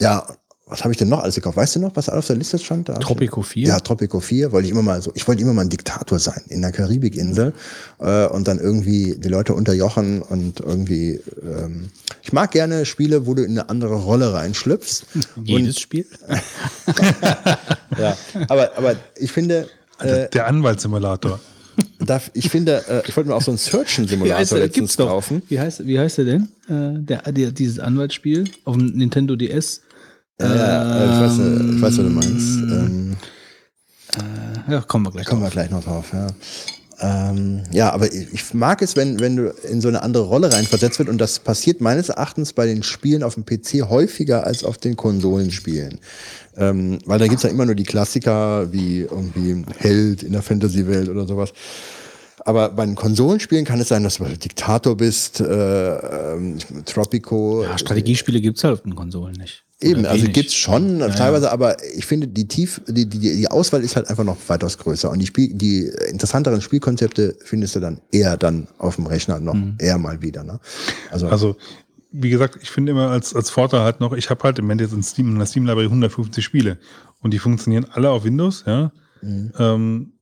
ja, 0.00 0.26
was 0.68 0.84
habe 0.84 0.92
ich 0.92 0.98
denn 0.98 1.08
noch 1.08 1.20
alles 1.20 1.34
gekauft? 1.34 1.56
Weißt 1.56 1.76
du 1.76 1.80
noch, 1.80 1.94
was 1.94 2.08
auf 2.08 2.26
der 2.26 2.36
Liste 2.36 2.58
stand? 2.58 2.88
Da 2.88 2.94
Tropico 2.94 3.42
4. 3.42 3.66
Ja, 3.66 3.80
Tropico 3.80 4.20
4, 4.20 4.52
wollte 4.52 4.66
ich 4.66 4.72
immer 4.72 4.82
mal 4.82 5.00
so, 5.02 5.12
ich 5.14 5.26
wollte 5.26 5.42
immer 5.42 5.54
mal 5.54 5.62
ein 5.62 5.68
Diktator 5.68 6.18
sein 6.18 6.42
in 6.48 6.62
der 6.62 6.72
Karibikinsel 6.72 7.52
äh, 7.98 8.26
und 8.26 8.46
dann 8.48 8.58
irgendwie 8.58 9.16
die 9.18 9.28
Leute 9.28 9.54
unterjochen 9.54 10.22
und 10.22 10.60
irgendwie, 10.60 11.20
ähm, 11.42 11.88
ich 12.22 12.32
mag 12.32 12.50
gerne 12.50 12.84
Spiele, 12.86 13.26
wo 13.26 13.34
du 13.34 13.42
in 13.44 13.52
eine 13.52 13.68
andere 13.68 13.94
Rolle 13.96 14.32
reinschlüpfst. 14.32 15.04
Jedes 15.44 15.80
Spiel. 15.80 16.06
Ja, 17.98 18.16
aber, 18.48 18.70
aber 18.76 18.96
ich 19.16 19.32
finde, 19.32 19.68
äh, 20.00 20.28
Der 20.28 20.46
Anwaltssimulator. 20.46 21.40
darf, 21.98 22.30
ich 22.34 22.48
finde, 22.48 22.84
äh, 22.88 23.08
ich 23.08 23.16
wollte 23.16 23.30
mir 23.30 23.34
auch 23.34 23.42
so 23.42 23.50
einen 23.50 23.58
Wie 23.58 23.62
heißt 23.62 23.70
Search-Simulator 23.70 24.58
der? 24.58 24.66
letztens 24.66 24.96
kaufen. 24.96 25.42
Wie 25.48 25.58
heißt, 25.58 25.86
wie 25.86 25.98
heißt 25.98 26.18
der 26.18 26.24
denn? 26.24 26.48
Äh, 26.68 27.00
der, 27.02 27.32
der, 27.32 27.50
dieses 27.50 27.78
Anwaltsspiel 27.80 28.44
auf 28.64 28.76
dem 28.76 28.86
Nintendo 28.96 29.36
DS. 29.36 29.80
Ja, 30.40 30.46
äh, 30.48 31.04
ich, 31.04 31.20
weiß, 31.20 31.38
äh, 31.38 31.74
ich 31.76 31.82
weiß, 31.82 31.82
was 31.82 31.96
du 31.96 32.02
meinst. 32.04 32.58
Ähm, 32.58 33.16
Ja, 34.68 34.80
kommen 34.82 35.06
wir 35.06 35.10
gleich 35.12 35.26
Kommen 35.26 35.40
wir 35.42 35.46
drauf. 35.46 35.52
gleich 35.54 35.70
noch 35.70 35.84
drauf, 35.84 36.06
ja. 36.12 36.28
Ähm, 37.00 37.62
ja, 37.70 37.92
aber 37.92 38.12
ich, 38.12 38.32
ich 38.32 38.54
mag 38.54 38.82
es, 38.82 38.96
wenn, 38.96 39.20
wenn 39.20 39.36
du 39.36 39.54
in 39.70 39.80
so 39.80 39.86
eine 39.88 40.02
andere 40.02 40.24
Rolle 40.24 40.52
reinversetzt 40.52 40.98
wird 40.98 41.08
und 41.08 41.18
das 41.18 41.38
passiert 41.38 41.80
meines 41.80 42.08
Erachtens 42.08 42.52
bei 42.52 42.66
den 42.66 42.82
Spielen 42.82 43.22
auf 43.22 43.34
dem 43.34 43.44
PC 43.44 43.88
häufiger 43.88 44.44
als 44.44 44.64
auf 44.64 44.78
den 44.78 44.96
Konsolenspielen. 44.96 46.00
Ähm, 46.56 46.98
weil 47.06 47.20
da 47.20 47.28
gibt's 47.28 47.44
ja 47.44 47.50
immer 47.50 47.66
nur 47.66 47.76
die 47.76 47.84
Klassiker 47.84 48.72
wie 48.72 49.02
irgendwie 49.02 49.64
Held 49.78 50.24
in 50.24 50.32
der 50.32 50.42
Fantasy-Welt 50.42 51.08
oder 51.08 51.24
sowas. 51.26 51.52
Aber 52.48 52.70
bei 52.70 52.86
den 52.86 52.94
Konsolenspielen 52.94 53.66
kann 53.66 53.78
es 53.78 53.88
sein, 53.88 54.04
dass 54.04 54.16
du 54.16 54.24
Diktator 54.24 54.96
bist, 54.96 55.38
äh, 55.38 55.44
ähm, 56.34 56.56
Tropico. 56.86 57.62
Ja, 57.62 57.76
Strategiespiele 57.76 58.40
gibt's 58.40 58.64
halt 58.64 58.72
auf 58.72 58.80
den 58.80 58.94
Konsolen 58.94 59.34
nicht. 59.34 59.64
Eben, 59.82 60.00
Oder 60.00 60.12
also 60.12 60.22
wenig. 60.22 60.34
gibt's 60.34 60.54
schon 60.54 61.00
teilweise, 61.00 61.52
aber 61.52 61.76
ich 61.94 62.06
finde 62.06 62.26
die 62.26 62.48
tief, 62.48 62.80
die, 62.88 63.04
die, 63.04 63.18
die 63.18 63.48
Auswahl 63.48 63.82
ist 63.82 63.96
halt 63.96 64.08
einfach 64.08 64.24
noch 64.24 64.38
weitaus 64.46 64.78
größer 64.78 65.10
und 65.10 65.18
die 65.18 65.26
Spiel, 65.26 65.52
die 65.52 65.90
interessanteren 66.08 66.62
Spielkonzepte 66.62 67.36
findest 67.44 67.76
du 67.76 67.80
dann 67.80 68.00
eher 68.12 68.38
dann 68.38 68.66
auf 68.78 68.96
dem 68.96 69.04
Rechner 69.04 69.40
noch 69.40 69.54
eher 69.78 69.98
mal 69.98 70.22
wieder. 70.22 70.42
Ne? 70.42 70.58
Also, 71.10 71.28
Also, 71.28 71.56
wie 72.12 72.30
gesagt, 72.30 72.58
ich 72.62 72.70
finde 72.70 72.92
immer 72.92 73.10
als, 73.10 73.36
als 73.36 73.50
Vorteil 73.50 73.82
halt 73.82 74.00
noch, 74.00 74.14
ich 74.14 74.30
habe 74.30 74.42
halt 74.42 74.58
im 74.58 74.64
Moment 74.64 74.80
jetzt 74.80 74.94
in 74.94 75.02
Steam, 75.02 75.32
in 75.32 75.38
der 75.38 75.46
Steam 75.46 75.66
Library 75.66 75.88
150 75.88 76.42
Spiele 76.42 76.78
und 77.20 77.34
die 77.34 77.38
funktionieren 77.38 77.84
alle 77.92 78.08
auf 78.08 78.24
Windows, 78.24 78.64
ja. 78.66 78.90
Ähm, 79.22 80.12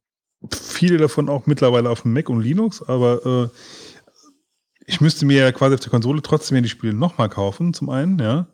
viele 0.55 0.99
davon 0.99 1.29
auch 1.29 1.47
mittlerweile 1.47 1.91
auf 1.91 2.03
dem 2.03 2.13
Mac 2.13 2.29
und 2.29 2.41
Linux, 2.41 2.83
aber 2.83 3.27
äh, 3.27 3.49
ich 4.87 5.01
müsste 5.01 5.27
mir 5.27 5.43
ja 5.43 5.53
quasi 5.53 5.75
auf 5.75 5.81
der 5.81 5.91
Konsole 5.91 6.23
trotzdem 6.23 6.63
die 6.63 6.69
Spiele 6.69 6.95
nochmal 6.95 7.29
kaufen, 7.29 7.75
zum 7.75 7.91
einen, 7.91 8.19
ja. 8.19 8.47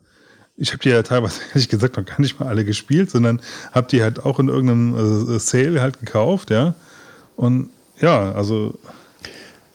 Ich 0.55 0.71
habe 0.71 0.79
die 0.83 0.89
ja 0.89 1.01
teilweise, 1.03 1.41
ehrlich 1.49 1.69
gesagt, 1.69 1.97
noch 1.97 2.05
gar 2.05 2.19
nicht 2.19 2.39
mal 2.39 2.47
alle 2.47 2.65
gespielt, 2.65 3.11
sondern 3.11 3.41
habe 3.71 3.87
die 3.87 4.01
halt 4.03 4.23
auch 4.23 4.39
in 4.39 4.49
irgendeinem 4.49 5.35
äh, 5.35 5.39
Sale 5.39 5.81
halt 5.81 5.99
gekauft, 5.99 6.49
ja. 6.49 6.75
Und 7.35 7.69
ja, 7.99 8.31
also 8.33 8.77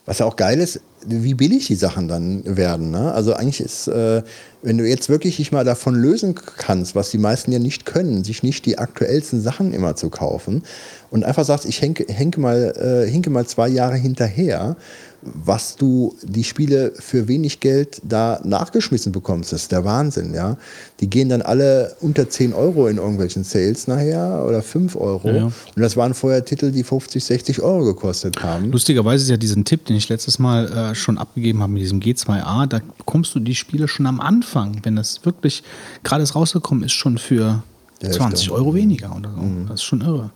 Was 0.05 0.19
ja 0.19 0.27
auch 0.27 0.37
geil 0.37 0.59
ist, 0.59 0.81
wie 1.07 1.35
billig 1.35 1.67
die 1.67 1.75
Sachen 1.75 2.09
dann 2.09 2.43
werden. 2.45 2.91
Ne? 2.91 3.13
Also 3.13 3.35
eigentlich 3.35 3.61
ist, 3.61 3.89
äh, 3.89 4.23
wenn 4.63 4.79
du 4.79 4.89
jetzt 4.89 5.09
wirklich 5.09 5.37
dich 5.37 5.53
mal 5.53 5.65
davon 5.65 5.95
lösen 5.95 6.35
kannst, 6.35 6.95
was 6.95 7.11
die 7.11 7.19
meisten 7.19 7.53
ja 7.53 7.59
nicht 7.59 7.87
können, 7.87 8.25
sich 8.25 8.43
nicht 8.43 8.67
die 8.67 8.79
aktuellsten 8.79 9.41
Sachen 9.41 9.73
immer 9.73 9.97
zu 9.97 10.11
kaufen 10.11 10.63
und 11.11 11.25
einfach 11.25 11.45
sagst, 11.45 11.67
ich 11.67 11.81
henke, 11.81 12.07
henke, 12.13 12.41
mal, 12.41 12.75
äh, 12.77 13.11
hinke 13.11 13.31
mal 13.31 13.47
zwei 13.47 13.69
Jahre 13.69 13.97
hinterher, 13.97 14.77
was 15.23 15.75
du 15.77 16.15
die 16.23 16.45
Spiele 16.45 16.93
für 16.97 17.27
wenig 17.27 17.59
Geld 17.61 18.01
da 18.05 18.41
nachgeschmissen 18.45 19.11
bekommst, 19.11 19.53
das 19.53 19.63
ist 19.63 19.73
der 19.73 19.85
Wahnsinn, 19.85 20.33
ja. 20.33 20.57
Die 21.01 21.11
gehen 21.11 21.29
dann 21.29 21.43
alle 21.43 21.97
unter 22.01 22.29
10 22.29 22.53
Euro 22.53 22.87
in 22.87 22.99
irgendwelchen 22.99 23.43
Sales 23.43 23.89
nachher 23.89 24.45
oder 24.47 24.63
5 24.63 24.97
Euro. 24.97 25.29
Ja, 25.29 25.37
ja. 25.37 25.45
Und 25.45 25.53
das 25.77 25.97
waren 25.97 26.15
vorher 26.15 26.45
Titel, 26.45 26.71
die 26.71 26.85
50, 26.85 27.25
60 27.25 27.61
Euro 27.63 27.85
gekostet 27.85 28.43
haben. 28.43 28.71
Lustigerweise 28.71 29.25
ist 29.25 29.31
ja 29.31 29.37
diesen 29.37 29.65
Tipp, 29.65 29.87
den 29.87 29.97
ich 29.97 30.09
letztes 30.09 30.39
Mal 30.39 30.71
äh, 30.73 30.95
schon 30.95 31.19
abgegeben 31.19 31.63
habe 31.63 31.73
mit 31.73 31.83
diesem 31.83 32.01
G2A, 32.01 32.67
da 32.67 32.81
bekommst 32.97 33.35
du 33.35 33.41
die 33.41 33.55
Spiele 33.57 33.89
schon 33.89 34.07
am 34.07 34.21
Anfang, 34.21 34.79
wenn 34.85 34.97
das 34.97 35.25
wirklich 35.25 35.63
gerade 36.05 36.29
rausgekommen 36.31 36.85
ist, 36.85 36.93
schon 36.93 37.19
für 37.19 37.63
Ja, 38.03 38.11
20 38.11 38.45
stimmt. 38.45 38.59
Euro 38.59 38.75
weniger 38.75 39.15
oder 39.17 39.31
so. 39.31 39.43
Das 39.69 39.81
ist 39.81 39.85
schon 39.85 40.01
irre. 40.03 40.31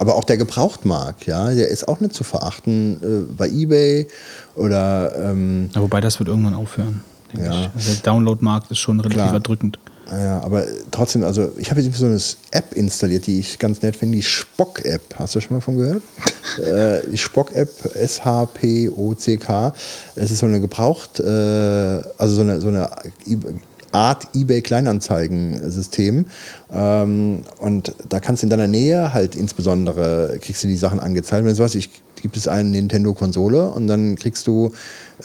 Aber 0.00 0.14
auch 0.14 0.24
der 0.24 0.38
Gebrauchtmarkt, 0.38 1.26
ja, 1.26 1.50
der 1.52 1.68
ist 1.68 1.86
auch 1.86 2.00
nicht 2.00 2.14
zu 2.14 2.24
verachten 2.24 2.96
äh, 3.28 3.32
bei 3.36 3.48
eBay 3.48 4.08
oder 4.56 5.12
ähm, 5.14 5.68
Ja, 5.74 5.82
wobei 5.82 6.00
das 6.00 6.18
wird 6.18 6.30
irgendwann 6.30 6.54
aufhören. 6.54 7.04
denke 7.34 7.46
Ja. 7.46 7.60
ich. 7.60 7.68
Also 7.76 7.92
der 7.92 8.02
Download-Markt 8.02 8.70
ist 8.70 8.78
schon 8.78 8.98
relativ 8.98 9.20
Klar. 9.22 9.34
erdrückend. 9.34 9.78
ja, 10.10 10.40
aber 10.40 10.64
trotzdem, 10.90 11.22
also 11.22 11.52
ich 11.58 11.70
habe 11.70 11.82
jetzt 11.82 11.98
so 11.98 12.06
eine 12.06 12.18
App 12.50 12.72
installiert, 12.72 13.26
die 13.26 13.40
ich 13.40 13.58
ganz 13.58 13.82
nett 13.82 13.94
finde, 13.94 14.16
die 14.16 14.22
Spock-App. 14.22 15.02
Hast 15.18 15.34
du 15.34 15.40
schon 15.42 15.58
mal 15.58 15.60
von 15.60 15.76
gehört? 15.76 16.02
äh, 16.64 17.02
die 17.12 17.18
Spock-App, 17.18 17.94
S-H-P-O-C-K. 17.94 19.74
Es 20.14 20.30
ist 20.30 20.38
so 20.38 20.46
eine 20.46 20.62
gebraucht, 20.62 21.20
äh, 21.20 21.22
also 22.16 22.34
so 22.36 22.40
eine, 22.40 22.58
so 22.62 22.68
eine 22.68 22.88
Art 23.92 24.28
eBay-Kleinanzeigen-System. 24.34 26.26
Ähm, 26.72 27.42
und 27.58 27.94
da 28.08 28.20
kannst 28.20 28.42
du 28.42 28.46
in 28.46 28.50
deiner 28.50 28.68
Nähe 28.68 29.12
halt 29.12 29.34
insbesondere, 29.36 30.38
kriegst 30.40 30.62
du 30.64 30.68
die 30.68 30.76
Sachen 30.76 31.00
angezeigt. 31.00 31.44
Wenn 31.44 31.50
du 31.50 31.56
sagst, 31.56 31.74
ich 31.74 31.90
gibt 32.20 32.36
es 32.36 32.48
eine 32.48 32.68
Nintendo-Konsole 32.68 33.70
und 33.70 33.86
dann 33.86 34.16
kriegst 34.16 34.46
du 34.46 34.72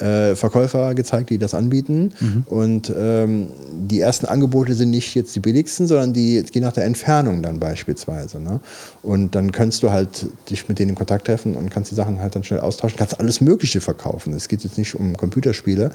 äh, 0.01 0.35
Verkäufer 0.35 0.93
gezeigt, 0.95 1.29
die 1.29 1.37
das 1.37 1.53
anbieten. 1.53 2.13
Und 2.45 2.93
ähm, 2.97 3.47
die 3.71 3.99
ersten 3.99 4.25
Angebote 4.25 4.73
sind 4.73 4.89
nicht 4.89 5.15
jetzt 5.15 5.35
die 5.35 5.39
billigsten, 5.39 5.87
sondern 5.87 6.13
die 6.13 6.43
gehen 6.43 6.63
nach 6.63 6.73
der 6.73 6.85
Entfernung 6.85 7.41
dann 7.41 7.59
beispielsweise. 7.59 8.39
Ne? 8.39 8.59
Und 9.01 9.35
dann 9.35 9.51
kannst 9.51 9.83
du 9.83 9.91
halt 9.91 10.27
dich 10.49 10.67
mit 10.67 10.79
denen 10.79 10.89
in 10.89 10.95
Kontakt 10.95 11.27
treffen 11.27 11.55
und 11.55 11.69
kannst 11.69 11.91
die 11.91 11.95
Sachen 11.95 12.19
halt 12.19 12.35
dann 12.35 12.43
schnell 12.43 12.59
austauschen, 12.59 12.97
kannst 12.97 13.19
alles 13.19 13.41
Mögliche 13.41 13.81
verkaufen. 13.81 14.33
Es 14.33 14.47
geht 14.47 14.63
jetzt 14.63 14.77
nicht 14.77 14.95
um 14.95 15.15
Computerspiele. 15.15 15.91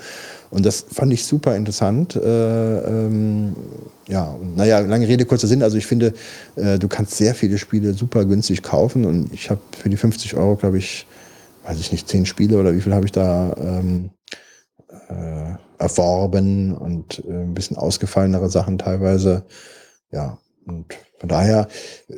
Und 0.50 0.66
das 0.66 0.84
fand 0.92 1.12
ich 1.12 1.24
super 1.24 1.56
interessant. 1.56 2.16
Äh, 2.16 2.20
ähm, 2.20 3.54
ja, 4.08 4.34
naja, 4.56 4.80
lange 4.80 5.06
Rede, 5.06 5.24
kurzer 5.24 5.46
Sinn. 5.46 5.62
Also 5.62 5.76
ich 5.76 5.86
finde, 5.86 6.12
äh, 6.56 6.78
du 6.78 6.88
kannst 6.88 7.16
sehr 7.16 7.34
viele 7.34 7.58
Spiele 7.58 7.94
super 7.94 8.24
günstig 8.24 8.62
kaufen 8.62 9.04
und 9.04 9.32
ich 9.32 9.50
habe 9.50 9.60
für 9.80 9.88
die 9.88 9.96
50 9.96 10.34
Euro, 10.34 10.56
glaube 10.56 10.78
ich, 10.78 11.06
weiß 11.64 11.80
ich 11.80 11.92
nicht, 11.92 12.08
10 12.08 12.26
Spiele 12.26 12.58
oder 12.58 12.74
wie 12.74 12.80
viel 12.80 12.94
habe 12.94 13.06
ich 13.06 13.12
da 13.12 13.54
ähm, 13.58 14.10
äh, 15.08 15.54
erworben 15.78 16.76
und 16.76 17.22
äh, 17.26 17.32
ein 17.32 17.54
bisschen 17.54 17.76
ausgefallenere 17.76 18.48
Sachen 18.48 18.78
teilweise. 18.78 19.44
Ja, 20.12 20.38
und 20.66 20.86
von 21.18 21.28
daher 21.28 21.68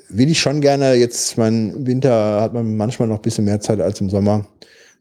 will 0.08 0.30
ich 0.30 0.40
schon 0.40 0.60
gerne 0.60 0.94
jetzt, 0.94 1.36
mein 1.36 1.86
Winter 1.86 2.40
hat 2.40 2.52
man 2.52 2.76
manchmal 2.76 3.08
noch 3.08 3.16
ein 3.16 3.22
bisschen 3.22 3.44
mehr 3.44 3.60
Zeit 3.60 3.80
als 3.80 4.00
im 4.00 4.10
Sommer 4.10 4.46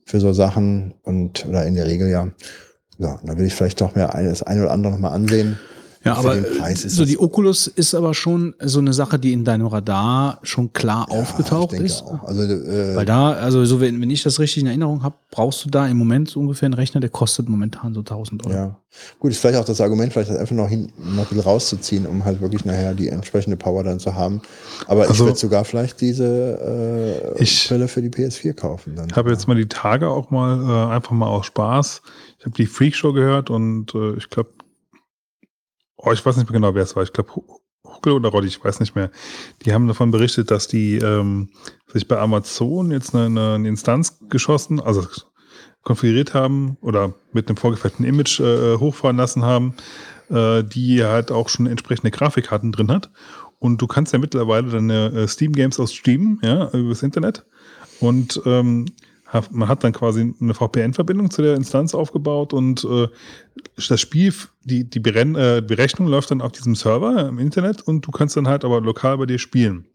für 0.05 0.19
so 0.19 0.33
Sachen 0.33 0.93
und 1.03 1.45
oder 1.45 1.65
in 1.65 1.75
der 1.75 1.87
Regel 1.87 2.09
ja. 2.09 2.27
Ja, 2.97 3.19
dann 3.23 3.37
will 3.37 3.47
ich 3.47 3.55
vielleicht 3.55 3.81
doch 3.81 3.95
mehr 3.95 4.09
das 4.09 4.43
eine 4.43 4.61
oder 4.61 4.71
andere 4.71 4.93
noch 4.93 4.99
mal 4.99 5.09
ansehen. 5.09 5.57
Ja, 6.03 6.15
aber 6.15 6.35
äh, 6.35 6.73
ist 6.73 6.89
so 6.89 7.05
die 7.05 7.19
Oculus 7.19 7.67
ist 7.67 7.93
aber 7.93 8.15
schon 8.15 8.55
so 8.59 8.79
eine 8.79 8.91
Sache, 8.91 9.19
die 9.19 9.33
in 9.33 9.45
deinem 9.45 9.67
Radar 9.67 10.39
schon 10.41 10.73
klar 10.73 11.11
aufgetaucht 11.11 11.73
ich 11.73 11.77
denke 11.79 11.85
ist. 11.85 12.01
Auch. 12.03 12.23
Also, 12.23 12.41
äh, 12.41 12.95
Weil 12.95 13.05
da, 13.05 13.33
also 13.33 13.63
so 13.65 13.79
wenn, 13.81 14.01
wenn 14.01 14.09
ich 14.09 14.23
das 14.23 14.39
richtig 14.39 14.63
in 14.63 14.67
Erinnerung 14.67 15.03
habe, 15.03 15.13
brauchst 15.29 15.63
du 15.63 15.69
da 15.69 15.85
im 15.87 15.97
Moment 15.97 16.29
so 16.29 16.39
ungefähr 16.39 16.65
einen 16.65 16.73
Rechner, 16.73 17.01
der 17.01 17.11
kostet 17.11 17.47
momentan 17.49 17.93
so 17.93 17.99
1000 17.99 18.47
Euro. 18.47 18.55
Ja. 18.55 18.75
Gut, 19.19 19.31
ist 19.31 19.39
vielleicht 19.39 19.57
auch 19.59 19.63
das 19.65 19.79
Argument, 19.79 20.11
vielleicht 20.11 20.31
das 20.31 20.37
einfach 20.37 20.55
noch, 20.55 20.67
hin, 20.67 20.91
noch 20.97 21.19
ein 21.23 21.27
bisschen 21.29 21.39
rauszuziehen, 21.41 22.05
um 22.07 22.25
halt 22.25 22.41
wirklich 22.41 22.65
nachher 22.65 22.93
die 22.95 23.07
entsprechende 23.09 23.55
Power 23.55 23.83
dann 23.83 23.99
zu 23.99 24.15
haben. 24.15 24.41
Aber 24.87 25.03
ich 25.03 25.09
Also- 25.11 25.25
würde 25.25 25.37
sogar 25.37 25.65
vielleicht 25.65 26.01
diese 26.01 27.29
äh, 27.37 27.41
Ich- 27.43 27.67
Brille 27.67 27.87
für 27.87 28.01
die 28.01 28.09
PS4 28.09 28.53
kaufen. 28.53 28.95
Dann. 28.95 29.07
Ich 29.09 29.15
habe 29.15 29.29
jetzt 29.29 29.47
mal 29.47 29.55
die 29.55 29.67
Tage 29.67 30.09
auch 30.09 30.31
mal 30.31 30.59
äh, 30.89 30.93
einfach 30.95 31.11
mal 31.11 31.27
aus 31.27 31.45
Spaß. 31.45 32.01
Ich 32.39 32.45
habe 32.45 32.55
die 32.55 32.65
Freak 32.65 32.95
Show 32.95 33.13
gehört 33.13 33.49
und 33.51 33.93
äh, 33.93 34.15
ich 34.17 34.29
glaube, 34.29 34.49
oh, 36.03 36.11
ich 36.11 36.25
weiß 36.25 36.37
nicht 36.37 36.49
mehr 36.49 36.59
genau, 36.59 36.75
wer 36.75 36.83
es 36.83 36.95
war. 36.95 37.03
Ich 37.03 37.13
glaube, 37.13 37.31
Buckel 37.83 38.13
oder 38.13 38.29
Roddy, 38.29 38.47
ich 38.47 38.63
weiß 38.63 38.79
nicht 38.79 38.95
mehr. 38.95 39.11
Die 39.63 39.73
haben 39.73 39.87
davon 39.87 40.11
berichtet, 40.11 40.51
dass 40.51 40.67
die 40.67 40.95
ähm, 40.97 41.49
sich 41.87 42.07
bei 42.07 42.17
Amazon 42.17 42.91
jetzt 42.91 43.15
eine, 43.15 43.55
eine 43.55 43.67
Instanz 43.67 44.19
geschossen, 44.29 44.79
also 44.79 45.05
konfiguriert 45.83 46.33
haben 46.33 46.77
oder 46.81 47.15
mit 47.31 47.47
einem 47.47 47.57
vorgefertigten 47.57 48.05
Image 48.05 48.39
äh, 48.39 48.77
hochfahren 48.77 49.17
lassen 49.17 49.43
haben, 49.43 49.75
äh, 50.29 50.63
die 50.63 51.03
halt 51.03 51.31
auch 51.31 51.49
schon 51.49 51.67
entsprechende 51.67 52.11
Grafikkarten 52.11 52.71
drin 52.71 52.91
hat. 52.91 53.09
Und 53.59 53.81
du 53.81 53.87
kannst 53.87 54.13
ja 54.13 54.19
mittlerweile 54.19 54.69
deine 54.69 55.11
äh, 55.11 55.27
Steam 55.27 55.53
Games 55.53 55.79
aus 55.79 55.93
streamen, 55.93 56.39
ja, 56.43 56.69
übers 56.71 57.03
Internet. 57.03 57.45
Und 57.99 58.41
ähm, 58.45 58.85
man 59.51 59.67
hat 59.67 59.83
dann 59.83 59.93
quasi 59.93 60.33
eine 60.39 60.53
VPN-Verbindung 60.53 61.31
zu 61.31 61.41
der 61.41 61.55
Instanz 61.55 61.95
aufgebaut 61.95 62.53
und 62.53 62.83
äh, 62.83 63.07
das 63.75 63.99
Spiel, 63.99 64.33
die, 64.63 64.89
die 64.89 64.99
Beren 64.99 65.35
äh, 65.35 65.63
Berechnung 65.65 66.07
läuft 66.07 66.31
dann 66.31 66.41
auf 66.41 66.51
diesem 66.51 66.75
Server 66.75 67.27
im 67.27 67.39
Internet 67.39 67.81
und 67.81 68.05
du 68.05 68.11
kannst 68.11 68.35
dann 68.35 68.47
halt 68.47 68.65
aber 68.65 68.81
lokal 68.81 69.17
bei 69.17 69.25
dir 69.25 69.39
spielen. 69.39 69.87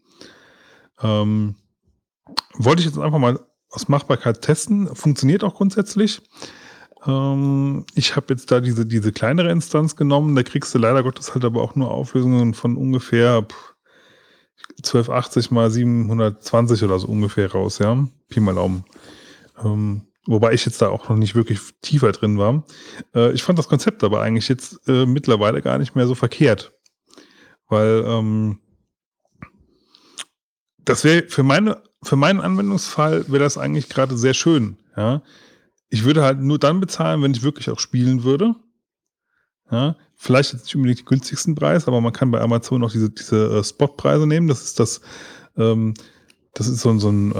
Ähm, 1.01 1.55
wollte 2.55 2.81
ich 2.81 2.87
jetzt 2.87 2.97
einfach 2.97 3.19
mal 3.19 3.39
aus 3.69 3.87
Machbarkeit 3.87 4.41
testen. 4.41 4.93
Funktioniert 4.95 5.43
auch 5.43 5.55
grundsätzlich. 5.55 6.21
Ähm, 7.05 7.85
ich 7.95 8.15
habe 8.15 8.27
jetzt 8.29 8.51
da 8.51 8.59
diese, 8.59 8.85
diese 8.85 9.11
kleinere 9.11 9.51
Instanz 9.51 9.95
genommen. 9.95 10.35
Da 10.35 10.43
kriegst 10.43 10.73
du 10.73 10.79
leider 10.79 11.03
Gottes 11.03 11.33
halt 11.33 11.45
aber 11.45 11.61
auch 11.61 11.75
nur 11.75 11.91
Auflösungen 11.91 12.53
von 12.53 12.75
ungefähr 12.75 13.45
1280 14.77 15.51
mal 15.51 15.69
720 15.69 16.83
oder 16.83 16.99
so 16.99 17.07
ungefähr 17.07 17.51
raus, 17.51 17.79
ja. 17.79 18.07
Pi 18.29 18.39
mal 18.39 18.55
Daumen. 18.55 18.83
Ähm, 19.63 20.07
wobei 20.25 20.53
ich 20.53 20.65
jetzt 20.65 20.81
da 20.81 20.89
auch 20.89 21.09
noch 21.09 21.17
nicht 21.17 21.35
wirklich 21.35 21.59
tiefer 21.81 22.11
drin 22.11 22.37
war. 22.37 22.65
Äh, 23.15 23.31
ich 23.31 23.43
fand 23.43 23.57
das 23.59 23.69
Konzept 23.69 24.03
aber 24.03 24.21
eigentlich 24.21 24.49
jetzt 24.49 24.87
äh, 24.87 25.05
mittlerweile 25.05 25.61
gar 25.61 25.77
nicht 25.77 25.95
mehr 25.95 26.07
so 26.07 26.15
verkehrt. 26.15 26.73
Weil 27.67 28.03
ähm, 28.05 28.59
das 30.79 31.03
wäre 31.03 31.27
für 31.27 31.43
meine, 31.43 31.81
für 32.03 32.15
meinen 32.15 32.39
Anwendungsfall 32.39 33.25
wäre 33.27 33.43
das 33.43 33.57
eigentlich 33.57 33.89
gerade 33.89 34.17
sehr 34.17 34.33
schön, 34.33 34.77
ja. 34.95 35.21
Ich 35.89 36.03
würde 36.03 36.21
halt 36.21 36.41
nur 36.41 36.59
dann 36.59 36.81
bezahlen, 36.81 37.21
wenn 37.21 37.31
ich 37.31 37.43
wirklich 37.43 37.69
auch 37.69 37.79
spielen 37.79 38.23
würde. 38.23 38.55
Ja, 39.71 39.95
vielleicht 40.15 40.53
jetzt 40.53 40.65
nicht 40.65 40.75
unbedingt 40.75 40.99
die 40.99 41.05
günstigsten 41.05 41.55
Preis, 41.55 41.87
aber 41.87 42.01
man 42.01 42.13
kann 42.13 42.31
bei 42.31 42.41
Amazon 42.41 42.83
auch 42.83 42.91
diese, 42.91 43.09
diese 43.09 43.59
äh, 43.59 43.63
Spotpreise 43.63 44.27
nehmen. 44.27 44.47
Das 44.47 44.63
ist 44.63 44.79
das, 44.79 45.01
ähm, 45.55 45.93
das 46.53 46.67
ist 46.67 46.81
so, 46.81 46.97
so 46.97 47.09
ein 47.09 47.33
äh, 47.33 47.37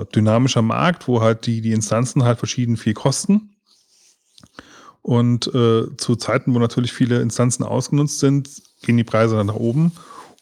äh, 0.00 0.06
dynamischer 0.14 0.62
Markt, 0.62 1.08
wo 1.08 1.20
halt 1.20 1.46
die, 1.46 1.60
die 1.60 1.72
Instanzen 1.72 2.24
halt 2.24 2.38
verschieden 2.38 2.76
viel 2.76 2.94
kosten. 2.94 3.54
Und 5.02 5.46
äh, 5.54 5.96
zu 5.96 6.16
Zeiten, 6.16 6.54
wo 6.54 6.58
natürlich 6.58 6.92
viele 6.92 7.20
Instanzen 7.20 7.64
ausgenutzt 7.64 8.18
sind, 8.18 8.50
gehen 8.82 8.96
die 8.96 9.04
Preise 9.04 9.36
dann 9.36 9.46
nach 9.46 9.54
oben. 9.54 9.92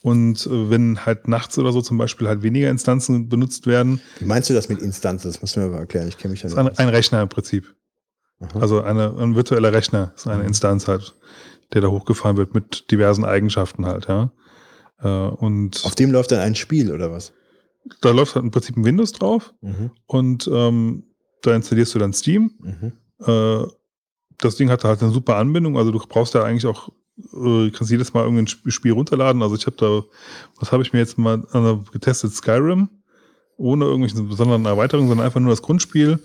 Und 0.02 0.46
äh, 0.46 0.70
wenn 0.70 1.04
halt 1.04 1.28
nachts 1.28 1.58
oder 1.58 1.72
so 1.72 1.82
zum 1.82 1.98
Beispiel 1.98 2.28
halt 2.28 2.42
weniger 2.42 2.70
Instanzen 2.70 3.28
benutzt 3.28 3.66
werden. 3.66 4.00
Wie 4.18 4.24
meinst 4.24 4.48
du 4.48 4.54
das 4.54 4.68
mit 4.68 4.80
Instanzen? 4.80 5.28
Das 5.28 5.40
musst 5.40 5.56
du 5.56 5.60
mir 5.60 5.68
mal 5.68 5.78
erklären. 5.78 6.08
Ich 6.08 6.18
kenne 6.18 6.32
mich 6.32 6.42
ja 6.42 6.48
nicht. 6.48 6.58
Ein, 6.58 6.76
ein, 6.76 6.88
Rechner 6.88 7.22
im 7.22 7.28
Prinzip. 7.28 7.74
Aha. 8.40 8.60
Also 8.60 8.82
eine, 8.82 9.14
ein 9.18 9.34
virtueller 9.34 9.72
Rechner 9.72 10.12
ist 10.16 10.26
eine 10.26 10.42
mhm. 10.42 10.48
Instanz 10.48 10.86
halt, 10.86 11.14
der 11.72 11.80
da 11.80 11.88
hochgefahren 11.88 12.36
wird 12.36 12.54
mit 12.54 12.90
diversen 12.90 13.24
Eigenschaften 13.24 13.86
halt, 13.86 14.06
ja. 14.08 14.30
Äh, 15.02 15.08
und 15.08 15.84
Auf 15.84 15.94
dem 15.94 16.12
läuft 16.12 16.30
dann 16.32 16.40
ein 16.40 16.54
Spiel 16.54 16.92
oder 16.92 17.10
was? 17.10 17.32
Da 18.00 18.10
läuft 18.10 18.34
halt 18.34 18.44
im 18.44 18.50
Prinzip 18.50 18.76
ein 18.76 18.84
Windows 18.84 19.12
drauf 19.12 19.54
mhm. 19.60 19.90
und 20.06 20.48
ähm, 20.52 21.04
da 21.42 21.54
installierst 21.54 21.94
du 21.94 21.98
dann 21.98 22.12
Steam. 22.12 22.52
Mhm. 22.60 22.92
Äh, 23.24 23.66
das 24.38 24.56
Ding 24.56 24.70
hat 24.70 24.84
halt 24.84 25.02
eine 25.02 25.12
super 25.12 25.36
Anbindung, 25.36 25.76
also 25.76 25.90
du 25.90 25.98
brauchst 25.98 26.34
ja 26.34 26.44
eigentlich 26.44 26.66
auch, 26.66 26.90
äh, 27.34 27.70
kannst 27.70 27.90
jedes 27.90 28.14
Mal 28.14 28.24
irgendein 28.24 28.46
Spiel 28.46 28.92
runterladen. 28.92 29.42
Also 29.42 29.56
ich 29.56 29.66
habe 29.66 29.76
da, 29.76 30.04
was 30.60 30.70
habe 30.70 30.82
ich 30.82 30.92
mir 30.92 31.00
jetzt 31.00 31.18
mal 31.18 31.42
getestet? 31.92 32.32
Skyrim, 32.32 32.88
ohne 33.56 33.84
irgendwelche 33.86 34.22
besonderen 34.22 34.64
Erweiterungen, 34.64 35.08
sondern 35.08 35.26
einfach 35.26 35.40
nur 35.40 35.50
das 35.50 35.62
Grundspiel. 35.62 36.20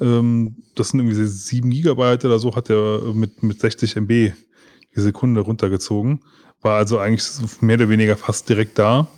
Ähm, 0.00 0.56
das 0.74 0.88
sind 0.88 1.00
irgendwie 1.00 1.24
7 1.24 1.70
Gigabyte 1.70 2.24
oder 2.24 2.38
so, 2.38 2.54
hat 2.54 2.68
der 2.68 3.00
mit, 3.14 3.42
mit 3.42 3.60
60 3.60 3.96
MB 3.96 4.08
die 4.08 5.00
Sekunde 5.00 5.40
runtergezogen. 5.40 6.20
War 6.60 6.76
also 6.76 6.98
eigentlich 6.98 7.28
mehr 7.60 7.76
oder 7.76 7.88
weniger 7.88 8.16
fast 8.16 8.48
direkt 8.48 8.78
da. 8.78 9.08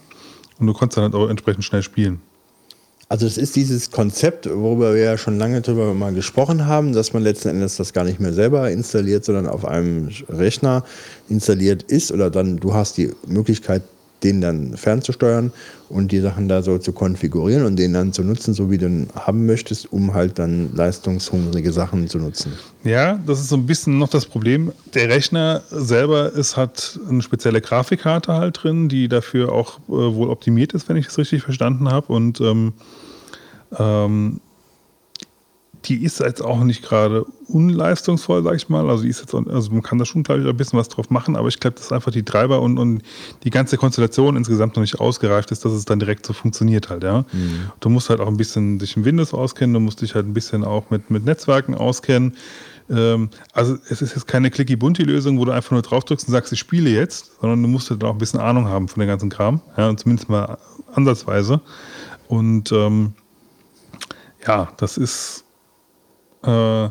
Und 0.59 0.67
du 0.67 0.73
konntest 0.73 0.97
dann 0.97 1.05
halt 1.05 1.15
auch 1.15 1.29
entsprechend 1.29 1.65
schnell 1.65 1.83
spielen. 1.83 2.21
Also 3.09 3.25
es 3.25 3.39
ist 3.39 3.55
dieses 3.55 3.93
Konzept, 3.93 4.49
worüber 4.51 4.95
wir 4.95 5.03
ja 5.03 5.19
schon 5.19 5.39
lange 5.39 5.61
drüber 5.61 5.95
mal 5.95 6.13
gesprochen 6.13 6.67
haben, 6.67 6.93
dass 6.93 7.13
man 7.13 7.23
letzten 7.23 7.51
Endes 7.51 7.77
das 7.77 7.93
gar 7.93 8.03
nicht 8.03 8.19
mehr 8.19 8.33
selber 8.33 8.69
installiert, 8.71 9.25
sondern 9.25 9.47
auf 9.47 9.65
einem 9.65 10.11
Rechner 10.29 10.85
installiert 11.29 11.85
ist 11.85 12.11
oder 12.11 12.31
dann 12.31 12.57
du 12.57 12.75
hast 12.75 12.97
die 12.97 13.13
Möglichkeit, 13.29 13.83
den 14.23 14.41
dann 14.41 14.77
fernzusteuern 14.77 15.53
und 15.89 16.11
die 16.11 16.21
Sachen 16.21 16.49
da 16.49 16.63
so 16.63 16.79
zu 16.79 16.93
konfigurieren 16.93 17.65
und 17.65 17.77
den 17.77 17.93
dann 17.93 18.13
zu 18.13 18.23
nutzen, 18.23 18.55
so 18.55 18.71
wie 18.71 18.79
du 18.79 18.87
ihn 18.87 19.09
haben 19.15 19.47
möchtest, 19.47 19.93
um 19.93 20.15
halt 20.15 20.39
dann 20.39 20.75
leistungshungrige 20.75 21.73
Sachen 21.73 22.09
zu 22.09 22.19
nutzen. 22.19 22.53
Ja, 22.83 23.21
das 23.27 23.41
ist 23.41 23.49
so 23.49 23.57
ein 23.57 23.67
bisschen 23.67 23.99
noch 23.99 24.09
das 24.09 24.27
Problem. 24.27 24.73
Der 24.95 25.09
Rechner 25.09 25.63
selber 25.71 26.33
ist, 26.33 26.57
hat 26.57 26.99
eine 27.09 27.23
spezielle 27.23 27.61
Grafikkarte 27.61 28.33
halt 28.33 28.63
drin, 28.63 28.89
die 28.89 29.09
dafür 29.09 29.53
auch 29.53 29.79
äh, 29.89 29.93
wohl 29.93 30.31
optimiert 30.31 30.73
ist, 30.73 30.89
wenn 30.89 30.97
ich 30.97 31.07
das 31.07 31.19
richtig 31.19 31.43
verstanden 31.43 31.91
habe. 31.91 32.13
Und 32.13 32.41
ähm, 32.41 32.73
ähm, 33.79 34.41
die 35.87 36.03
ist 36.03 36.19
jetzt 36.21 36.43
auch 36.43 36.65
nicht 36.65 36.83
gerade 36.83 37.25
unleistungsvoll, 37.49 38.43
sag 38.43 38.57
ich 38.57 38.69
mal. 38.69 38.89
Also, 38.91 39.05
die 39.05 39.11
ist 39.11 39.21
jetzt, 39.21 39.35
also 39.35 39.71
man 39.71 39.83
kann 39.83 39.99
da 39.99 40.05
schon, 40.05 40.23
glaube 40.23 40.43
ich, 40.43 40.49
ein 40.49 40.57
bisschen 40.57 40.79
was 40.79 40.89
drauf 40.89 41.11
machen, 41.11 41.37
aber 41.37 41.49
ich 41.49 41.61
glaube, 41.61 41.77
dass 41.77 41.93
einfach 41.93 42.11
die 42.11 42.25
Treiber 42.25 42.61
und, 42.61 42.79
und 42.79 43.03
die 43.45 43.51
ganze 43.51 43.77
Konstellation 43.77 44.37
insgesamt 44.37 44.77
noch 44.77 44.81
nicht 44.81 45.01
ausgereift 45.01 45.53
ist, 45.53 45.65
dass 45.65 45.73
es 45.73 45.85
dann 45.85 45.99
direkt 45.99 46.27
so 46.27 46.33
funktioniert 46.33 46.91
halt, 46.91 47.05
ja. 47.05 47.25
Mhm. 47.33 47.71
Du 47.81 47.89
musst 47.89 48.11
halt 48.11 48.21
auch 48.21 48.29
ein 48.29 48.37
bisschen 48.37 48.79
dich 48.79 48.97
im 48.97 49.05
Windows 49.05 49.33
auskennen, 49.33 49.75
du 49.75 49.81
musst 49.81 50.01
dich 50.03 50.15
halt 50.15 50.27
ein 50.27 50.35
bisschen 50.35 50.65
auch 50.65 50.91
mit, 50.91 51.11
mit 51.11 51.25
Netzwerken 51.25 51.75
auskennen. 51.75 52.37
Ähm, 52.91 53.31
also 53.53 53.77
es 53.89 54.03
ist 54.03 54.15
jetzt 54.15 54.27
keine 54.27 54.51
clicky-bunty-Lösung, 54.51 55.39
wo 55.39 55.45
du 55.45 55.53
einfach 55.53 55.73
nur 55.73 55.83
drauf 55.83 56.05
drückst 56.05 56.29
und 56.29 56.33
sagst, 56.33 56.53
ich 56.53 56.59
spiele 56.59 56.91
jetzt, 56.91 57.33
sondern 57.41 57.63
du 57.63 57.69
musst 57.69 57.91
halt 57.91 58.03
auch 58.05 58.13
ein 58.13 58.19
bisschen 58.19 58.41
Ahnung 58.41 58.69
haben 58.69 58.89
von 58.89 59.01
dem 59.01 59.09
ganzen 59.09 59.31
Kram, 59.31 59.61
ja, 59.77 59.89
und 59.89 60.01
zumindest 60.01 60.29
mal 60.29 60.59
ansatzweise. 60.95 61.61
Und 62.29 62.73
ähm, 62.73 63.15
ja, 64.47 64.69
das 64.77 64.97
ist 64.97 65.46
äh, 66.47 66.91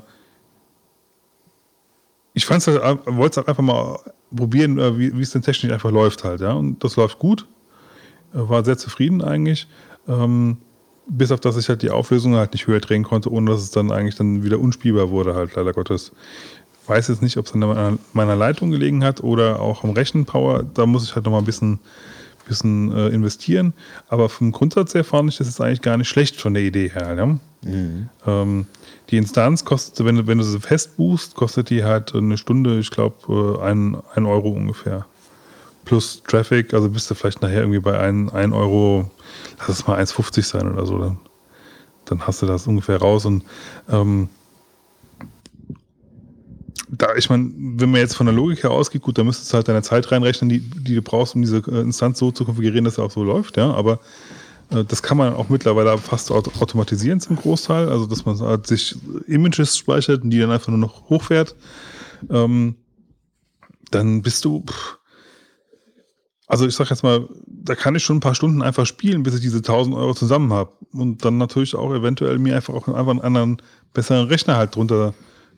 ich 2.34 2.46
fand's 2.46 2.68
halt, 2.68 2.82
wollte 3.06 3.32
es 3.32 3.38
halt 3.38 3.48
einfach 3.48 3.64
mal 3.64 4.00
probieren, 4.36 4.78
äh, 4.78 4.98
wie, 4.98 5.22
es 5.22 5.32
denn 5.32 5.42
technisch 5.42 5.72
einfach 5.72 5.92
läuft 5.92 6.24
halt, 6.24 6.42
ja. 6.42 6.54
Und 6.54 6.84
das 6.84 6.96
läuft 6.96 7.20
gut. 7.20 7.48
Äh, 8.34 8.50
war 8.50 8.64
sehr 8.64 8.78
zufrieden 8.78 9.22
eigentlich. 9.22 9.68
Ähm, 10.08 10.58
bis 11.08 11.32
auf 11.32 11.40
dass 11.40 11.58
ich 11.58 11.70
halt 11.70 11.82
die 11.82 11.92
Auflösung 11.92 12.36
halt 12.36 12.54
nicht 12.54 12.68
höher 12.68 12.80
drehen 12.80 13.04
konnte, 13.04 13.32
ohne 13.32 13.52
dass 13.52 13.62
es 13.62 13.72
dann 13.72 13.92
eigentlich 13.92 14.16
dann 14.16 14.44
wieder 14.44 14.60
unspielbar 14.60 15.10
wurde, 15.10 15.36
halt 15.36 15.56
leider 15.56 15.72
Gottes. 15.72 16.12
Weiß 16.88 17.08
jetzt 17.08 17.22
nicht, 17.22 17.38
ob 17.38 17.46
es 17.46 17.54
an 17.54 18.00
meiner 18.14 18.36
Leitung 18.36 18.70
gelegen 18.70 19.04
hat 19.04 19.24
oder 19.24 19.60
auch 19.60 19.84
am 19.84 19.92
Rechenpower. 19.92 20.64
Da 20.64 20.86
muss 20.86 21.04
ich 21.04 21.16
halt 21.16 21.26
nochmal 21.26 21.42
ein 21.42 21.46
bisschen, 21.46 21.80
bisschen 22.48 22.92
äh, 22.92 23.08
investieren. 23.08 23.74
Aber 24.08 24.30
vom 24.30 24.52
Grundsatz 24.52 24.94
her 24.94 25.04
fand 25.04 25.30
ich 25.30 25.38
das 25.38 25.48
jetzt 25.48 25.62
eigentlich 25.62 25.82
gar 25.82 25.98
nicht 25.98 26.10
schlecht 26.10 26.40
von 26.40 26.54
der 26.54 26.64
Idee 26.64 26.90
her. 26.90 27.16
Ja? 27.16 27.26
Mhm. 27.70 28.10
Ähm, 28.28 28.68
die 29.10 29.18
Instanz 29.18 29.66
kostet, 29.66 30.06
wenn 30.06 30.16
du, 30.16 30.28
wenn 30.28 30.38
du 30.38 30.44
sie 30.44 30.60
fest 30.60 30.98
buchst, 30.98 31.36
kostet 31.36 31.70
die 31.70 31.84
halt 31.84 32.16
eine 32.16 32.38
Stunde, 32.38 32.80
ich 32.80 32.92
glaube, 32.92 33.60
äh, 33.60 33.64
ein, 33.64 33.98
ein 34.16 34.26
Euro 34.26 34.50
ungefähr. 34.50 35.06
Plus 35.84 36.24
Traffic, 36.24 36.74
also 36.74 36.90
bist 36.90 37.10
du 37.12 37.16
vielleicht 37.16 37.42
nachher 37.42 37.62
irgendwie 37.62 37.80
bei 37.80 38.00
1 38.00 38.32
ein, 38.32 38.36
ein 38.36 38.54
Euro, 38.54 39.12
lass 39.60 39.70
es 39.70 39.88
mal 39.88 40.00
1,50 40.02 40.42
sein 40.44 40.72
oder 40.72 40.86
so. 40.86 40.98
Dann, 40.98 41.20
dann 42.06 42.26
hast 42.26 42.42
du 42.42 42.48
das 42.48 42.66
ungefähr 42.66 42.98
raus. 42.98 43.26
Und 43.26 43.44
ähm, 43.90 44.30
da, 46.90 47.16
ich 47.16 47.30
meine, 47.30 47.52
wenn 47.56 47.92
man 47.92 48.02
jetzt 48.02 48.16
von 48.16 48.26
der 48.26 48.36
Logik 48.36 48.64
her 48.64 48.72
ausgeht, 48.72 49.02
gut, 49.02 49.18
dann 49.18 49.28
müsstest 49.28 49.52
du 49.52 49.58
halt 49.58 49.68
deine 49.68 49.84
Zeit 49.84 50.12
reinrechnen, 50.12 50.50
die, 50.50 50.60
die 50.60 50.96
du 50.96 51.02
brauchst, 51.02 51.36
um 51.36 51.42
diese 51.42 51.58
äh, 51.58 51.82
Instanz 51.82 52.20
so 52.20 52.32
zu 52.32 52.46
konfigurieren, 52.46 52.86
dass 52.86 52.96
sie 52.96 53.04
auch 53.04 53.12
so 53.12 53.24
läuft, 53.24 53.58
ja. 53.58 53.72
Aber 53.72 54.00
das 54.70 55.04
kann 55.04 55.18
man 55.18 55.34
auch 55.34 55.50
mittlerweile 55.50 55.98
fast 55.98 56.32
automatisieren 56.32 57.20
zum 57.20 57.36
Großteil, 57.36 57.90
also 57.90 58.06
dass 58.06 58.26
man 58.26 58.40
halt 58.40 58.68
sich 58.68 58.96
Images 59.28 59.78
speichert 59.78 60.24
und 60.24 60.30
die 60.32 60.40
dann 60.40 60.52
einfach 60.52 60.70
nur 60.70 60.78
noch 60.78 61.10
hochfährt. 61.10 61.56
Ähm, 62.30 62.76
dann 63.92 64.22
bist 64.22 64.44
du, 64.46 64.64
also 66.48 66.66
ich 66.66 66.76
sag 66.76 66.90
jetzt 66.90 67.04
mal, 67.04 67.28
da 67.46 67.76
kann 67.76 67.96
ich 67.96 68.04
schon 68.04 68.18
ein 68.18 68.22
paar 68.22 68.36
Stunden 68.36 68.62
einfach 68.62 68.86
spielen, 68.86 69.24
bis 69.24 69.36
ich 69.36 69.42
diese 69.42 69.58
1000 69.58 69.96
Euro 69.96 70.14
zusammen 70.14 70.52
habe. 70.52 70.72
Und 70.94 71.24
dann 71.24 71.38
natürlich 71.38 71.76
auch 71.76 71.94
eventuell 71.94 72.40
mir 72.40 72.56
einfach 72.56 72.74
auch 72.74 72.88
einfach 72.88 73.12
einen 73.12 73.22
anderen, 73.22 73.62
besseren 73.94 74.28
Rechner 74.28 74.58
halt 74.58 74.76
drunter 74.76 75.14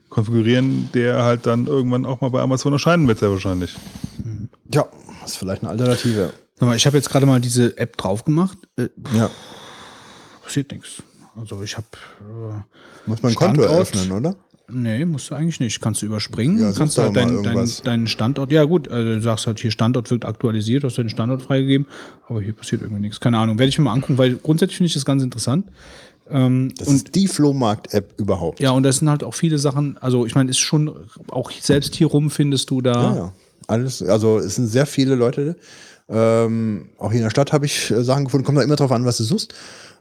konfigurieren, 0.09 0.89
der 0.93 1.23
halt 1.23 1.45
dann 1.45 1.67
irgendwann 1.67 2.05
auch 2.05 2.21
mal 2.21 2.29
bei 2.29 2.41
Amazon 2.41 2.73
erscheinen 2.73 3.07
wird, 3.07 3.19
sehr 3.19 3.31
wahrscheinlich. 3.31 3.75
Ja, 4.73 4.85
ist 5.25 5.37
vielleicht 5.37 5.63
eine 5.63 5.71
Alternative. 5.71 6.33
Ich 6.75 6.85
habe 6.85 6.97
jetzt 6.97 7.09
gerade 7.09 7.25
mal 7.25 7.39
diese 7.39 7.77
App 7.77 7.97
drauf 7.97 8.25
gemacht. 8.25 8.57
Äh, 8.77 8.89
ja. 9.15 9.29
Passiert 10.43 10.71
nichts. 10.71 11.03
Also 11.35 11.61
ich 11.61 11.77
habe. 11.77 11.87
Äh, 12.21 13.09
Muss 13.09 13.21
man 13.21 13.31
ein 13.31 13.35
Konto 13.35 13.61
eröffnen, 13.61 14.11
oder? 14.11 14.35
Nee, 14.69 15.05
musst 15.05 15.29
du 15.31 15.35
eigentlich 15.35 15.61
nicht. 15.61 15.79
Kannst 15.81 16.01
du 16.01 16.07
überspringen. 16.07 16.59
Ja, 16.59 16.73
kannst 16.73 16.97
doch 16.97 17.03
halt 17.03 17.15
deinen 17.15 17.41
dein, 17.41 17.71
deinen 17.83 18.07
Standort. 18.07 18.51
Ja, 18.51 18.65
gut, 18.65 18.89
also 18.89 19.13
du 19.13 19.21
sagst 19.21 19.47
halt 19.47 19.59
hier 19.59 19.71
Standort 19.71 20.11
wird 20.11 20.25
aktualisiert, 20.25 20.83
hast 20.83 20.97
du 20.97 21.03
den 21.03 21.09
Standort 21.09 21.41
freigegeben, 21.43 21.87
aber 22.27 22.41
hier 22.41 22.51
passiert 22.51 22.81
irgendwie 22.81 23.01
nichts. 23.01 23.21
Keine 23.21 23.37
Ahnung. 23.37 23.59
Werde 23.59 23.69
ich 23.69 23.77
mir 23.77 23.85
mal 23.85 23.93
angucken, 23.93 24.17
weil 24.17 24.35
grundsätzlich 24.35 24.77
finde 24.77 24.87
ich 24.87 24.93
das 24.93 25.05
ganz 25.05 25.23
interessant. 25.23 25.67
Ähm, 26.29 26.73
Das 26.77 26.89
und 26.89 26.95
ist 26.95 27.15
die 27.15 27.27
Flohmarkt-App 27.29 28.15
überhaupt. 28.17 28.59
ja, 28.59 28.71
und 28.71 28.83
das 28.83 28.97
sind 28.97 29.09
halt 29.09 29.23
auch 29.23 29.33
viele 29.33 29.57
Sachen, 29.57 29.97
also 29.99 30.25
ich 30.25 30.35
meine, 30.35 30.49
ist 30.49 30.59
schon, 30.59 30.93
auch 31.29 31.49
selbst 31.51 31.95
hier 31.95 32.07
rum 32.07 32.29
findest 32.29 32.69
du 32.69 32.81
da. 32.81 32.93
Ja, 32.93 33.15
ja. 33.15 33.33
Alles, 33.67 34.01
also 34.01 34.37
es 34.39 34.55
sind 34.55 34.67
sehr 34.67 34.85
viele 34.85 35.15
Leute. 35.15 35.55
Ähm, 36.09 36.89
auch 36.97 37.11
hier 37.11 37.19
in 37.19 37.25
der 37.25 37.31
Stadt 37.31 37.53
habe 37.53 37.65
ich 37.65 37.91
äh, 37.91 38.03
Sachen 38.03 38.25
gefunden. 38.25 38.45
Kommt 38.45 38.57
da 38.57 38.63
immer 38.63 38.75
drauf 38.75 38.91
an, 38.91 39.05
was 39.05 39.17
du 39.17 39.23
suchst. 39.23 39.53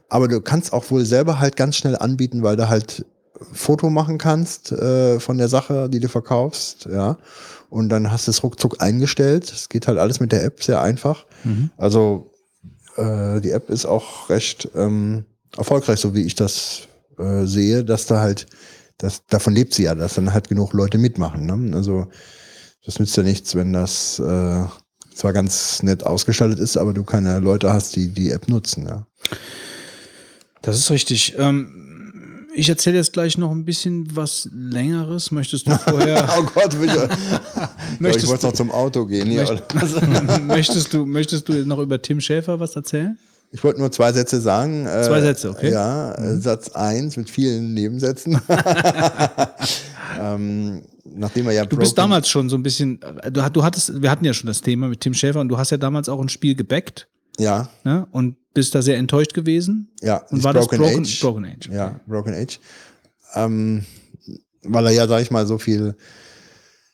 Aber 0.09 0.27
du 0.27 0.39
kannst 0.41 0.71
auch 0.71 0.89
wohl 0.89 1.05
selber 1.05 1.39
halt 1.39 1.57
ganz 1.57 1.75
schnell 1.75 1.97
anbieten, 1.97 2.43
weil 2.43 2.55
du 2.55 2.69
halt 2.69 3.05
Foto 3.53 3.89
machen 3.89 4.17
kannst 4.17 4.71
äh, 4.71 5.19
von 5.19 5.37
der 5.37 5.47
Sache, 5.49 5.89
die 5.89 5.99
du 5.99 6.07
verkaufst, 6.07 6.87
ja. 6.91 7.17
Und 7.69 7.89
dann 7.89 8.11
hast 8.11 8.27
du 8.27 8.31
es 8.31 8.41
ruckzuck 8.43 8.81
eingestellt. 8.81 9.51
Es 9.51 9.67
geht 9.67 9.87
halt 9.87 9.97
alles 9.97 10.19
mit 10.19 10.31
der 10.31 10.43
App 10.43 10.63
sehr 10.63 10.81
einfach. 10.81 11.25
Also 11.77 12.31
äh, 12.95 13.41
die 13.41 13.51
App 13.51 13.69
ist 13.69 13.85
auch 13.85 14.29
recht 14.29 14.69
ähm, 14.73 15.25
erfolgreich, 15.57 15.99
so 15.99 16.15
wie 16.15 16.23
ich 16.23 16.35
das 16.35 16.87
äh, 17.17 17.45
sehe, 17.45 17.83
dass 17.83 18.05
da 18.05 18.21
halt, 18.21 18.47
das, 18.97 19.25
davon 19.27 19.53
lebt 19.53 19.73
sie 19.73 19.83
ja, 19.83 19.95
dass 19.95 20.15
dann 20.15 20.33
halt 20.33 20.47
genug 20.47 20.71
Leute 20.73 20.97
mitmachen. 20.97 21.45
Ne? 21.45 21.75
Also 21.75 22.07
das 22.85 22.99
nützt 22.99 23.17
ja 23.17 23.23
nichts, 23.23 23.53
wenn 23.53 23.73
das 23.73 24.19
äh, 24.19 24.63
zwar 25.17 25.33
ganz 25.33 25.81
nett 25.83 26.05
ausgestaltet 26.05 26.59
ist, 26.59 26.77
aber 26.77 26.93
du 26.93 27.03
keine 27.03 27.39
Leute 27.39 27.71
hast, 27.73 27.95
die 27.95 28.09
die 28.09 28.31
App 28.31 28.47
nutzen. 28.47 28.85
Ja. 28.87 29.05
Das 30.61 30.77
ist 30.77 30.89
richtig. 30.91 31.35
Ähm, 31.37 32.47
ich 32.55 32.69
erzähle 32.69 32.97
jetzt 32.97 33.13
gleich 33.13 33.37
noch 33.37 33.51
ein 33.51 33.65
bisschen 33.65 34.15
was 34.15 34.49
Längeres. 34.51 35.31
Möchtest 35.31 35.67
du 35.67 35.77
vorher, 35.77 36.27
Oh 36.39 36.43
Gott, 36.53 36.79
will 36.79 36.89
ich, 36.89 36.95
ich 37.93 37.99
Möchtest 37.99 38.27
wollte 38.27 38.47
noch 38.47 38.53
zum 38.53 38.71
Auto 38.71 39.05
gehen. 39.05 39.27
Hier. 39.29 39.43
Möcht- 39.43 40.41
möchtest, 40.41 40.93
du, 40.93 41.05
möchtest 41.05 41.47
du 41.49 41.53
noch 41.65 41.79
über 41.79 42.01
Tim 42.01 42.19
Schäfer 42.19 42.59
was 42.59 42.75
erzählen? 42.75 43.17
Ich 43.51 43.63
wollte 43.63 43.79
nur 43.79 43.91
zwei 43.91 44.11
Sätze 44.11 44.41
sagen. 44.41 44.85
Äh, 44.85 45.03
Zwei 45.03 45.21
Sätze, 45.21 45.49
okay. 45.49 45.67
Mhm. 45.67 45.73
Ja, 45.73 46.11
äh, 46.15 46.37
Satz 46.37 46.69
eins 46.69 47.15
mit 47.15 47.29
vielen 47.29 47.73
Nebensätzen. 47.73 48.41
ähm, 50.19 50.81
nachdem 51.15 51.47
er 51.47 51.53
ja 51.53 51.65
Du 51.65 51.77
bist 51.77 51.97
damals 51.97 52.27
schon 52.29 52.49
so 52.49 52.55
ein 52.55 52.63
bisschen, 52.63 53.01
äh, 53.01 53.31
du, 53.31 53.41
du 53.49 53.63
hattest, 53.63 54.01
wir 54.01 54.09
hatten 54.11 54.25
ja 54.25 54.33
schon 54.33 54.47
das 54.47 54.61
Thema 54.61 54.87
mit 54.87 55.01
Tim 55.01 55.13
Schäfer 55.13 55.39
und 55.39 55.49
du 55.49 55.57
hast 55.57 55.71
ja 55.71 55.77
damals 55.77 56.09
auch 56.09 56.19
ein 56.21 56.29
Spiel 56.29 56.55
gebackt 56.55 57.07
Ja, 57.39 57.69
ne? 57.83 58.07
und 58.11 58.35
bist 58.53 58.73
da 58.75 58.81
sehr 58.81 58.97
enttäuscht 58.97 59.33
gewesen. 59.33 59.91
ja. 60.01 60.17
Und 60.29 60.43
war 60.43 60.53
das 60.53 60.67
Broken 60.67 60.79
Broken 60.83 61.01
Age. 61.03 61.19
Broken 61.21 61.45
Age? 61.45 61.69
Ja, 61.71 61.99
Broken 62.07 62.33
Age. 62.33 62.59
Ähm, 63.35 63.85
weil 64.63 64.85
er 64.87 64.91
ja, 64.91 65.07
sag 65.07 65.21
ich 65.21 65.31
mal, 65.31 65.45
so 65.45 65.57
viel 65.57 65.95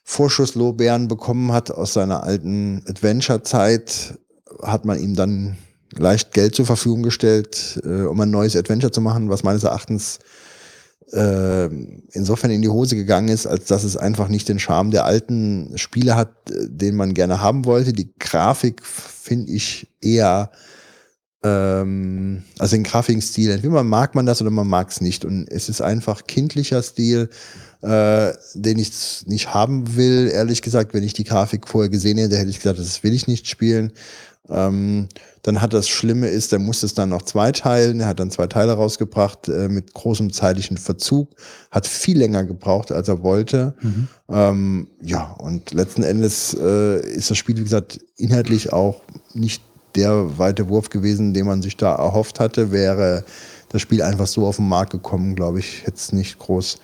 Vorschusslorbeeren 0.03 1.07
bekommen 1.07 1.51
hat 1.53 1.71
aus 1.71 1.93
seiner 1.93 2.23
alten 2.23 2.83
Adventure-Zeit, 2.87 4.19
hat 4.61 4.85
man 4.85 4.99
ihm 4.99 5.15
dann 5.15 5.57
leicht 5.95 6.33
Geld 6.33 6.55
zur 6.55 6.65
Verfügung 6.65 7.03
gestellt, 7.03 7.79
äh, 7.85 8.01
um 8.03 8.19
ein 8.19 8.29
neues 8.29 8.55
Adventure 8.55 8.91
zu 8.91 8.99
machen, 9.01 9.29
was 9.29 9.43
meines 9.43 9.63
Erachtens 9.63 10.19
äh, 11.11 11.65
insofern 12.11 12.51
in 12.51 12.61
die 12.61 12.69
Hose 12.69 12.95
gegangen 12.95 13.29
ist, 13.29 13.45
als 13.45 13.65
dass 13.65 13.83
es 13.83 13.97
einfach 13.97 14.27
nicht 14.27 14.49
den 14.49 14.59
Charme 14.59 14.91
der 14.91 15.05
alten 15.05 15.77
Spiele 15.77 16.15
hat, 16.15 16.31
äh, 16.49 16.67
den 16.69 16.95
man 16.95 17.13
gerne 17.13 17.41
haben 17.41 17.65
wollte. 17.65 17.93
Die 17.93 18.13
Grafik 18.19 18.85
finde 18.85 19.51
ich 19.51 19.87
eher 20.01 20.51
ähm, 21.43 22.43
also 22.57 22.75
den 22.75 22.83
Grafikstil, 22.83 23.51
entweder 23.51 23.83
mag 23.83 24.15
man 24.15 24.25
das 24.25 24.41
oder 24.41 24.51
man 24.51 24.67
mag 24.67 24.89
es 24.89 25.01
nicht. 25.01 25.25
Und 25.25 25.47
es 25.49 25.69
ist 25.69 25.81
einfach 25.81 26.25
kindlicher 26.25 26.81
Stil, 26.81 27.29
äh, 27.81 28.31
den 28.55 28.79
ich 28.79 29.25
nicht 29.27 29.53
haben 29.53 29.95
will. 29.95 30.31
Ehrlich 30.33 30.61
gesagt, 30.61 30.93
wenn 30.93 31.03
ich 31.03 31.13
die 31.13 31.25
Grafik 31.25 31.67
vorher 31.67 31.89
gesehen 31.89 32.17
hätte, 32.17 32.37
hätte 32.37 32.49
ich 32.49 32.59
gesagt, 32.59 32.79
das 32.79 33.03
will 33.03 33.13
ich 33.13 33.27
nicht 33.27 33.47
spielen. 33.47 33.91
Ähm, 34.49 35.09
dann 35.43 35.61
hat 35.61 35.73
das 35.73 35.89
Schlimme 35.89 36.27
ist, 36.27 36.53
der 36.53 36.59
musste 36.59 36.85
es 36.85 36.93
dann 36.93 37.09
noch 37.09 37.21
zweiteilen. 37.21 37.99
Er 37.99 38.07
hat 38.07 38.19
dann 38.19 38.31
zwei 38.31 38.47
Teile 38.47 38.73
rausgebracht 38.73 39.49
äh, 39.49 39.67
mit 39.67 39.93
großem 39.93 40.31
zeitlichen 40.31 40.77
Verzug. 40.77 41.29
Hat 41.69 41.85
viel 41.85 42.17
länger 42.17 42.45
gebraucht, 42.45 42.93
als 42.93 43.09
er 43.09 43.21
wollte. 43.23 43.75
Ähm, 44.29 44.87
ja, 45.01 45.31
und 45.37 45.73
letzten 45.73 46.03
Endes 46.03 46.53
äh, 46.53 47.05
ist 47.05 47.29
das 47.29 47.37
Spiel, 47.37 47.57
wie 47.57 47.63
gesagt, 47.63 47.99
inhaltlich 48.15 48.71
auch 48.71 49.01
nicht 49.33 49.61
der 49.95 50.37
weite 50.37 50.69
Wurf 50.69 50.89
gewesen, 50.89 51.33
den 51.33 51.45
man 51.45 51.61
sich 51.61 51.75
da 51.75 51.93
erhofft 51.93 52.39
hatte. 52.39 52.71
Wäre 52.71 53.25
das 53.67 53.81
Spiel 53.81 54.01
einfach 54.01 54.27
so 54.27 54.47
auf 54.47 54.55
den 54.55 54.69
Markt 54.69 54.91
gekommen, 54.91 55.35
glaube 55.35 55.59
ich, 55.59 55.81
hätte 55.83 55.97
es 55.97 56.13
nicht 56.13 56.39
groß 56.39 56.77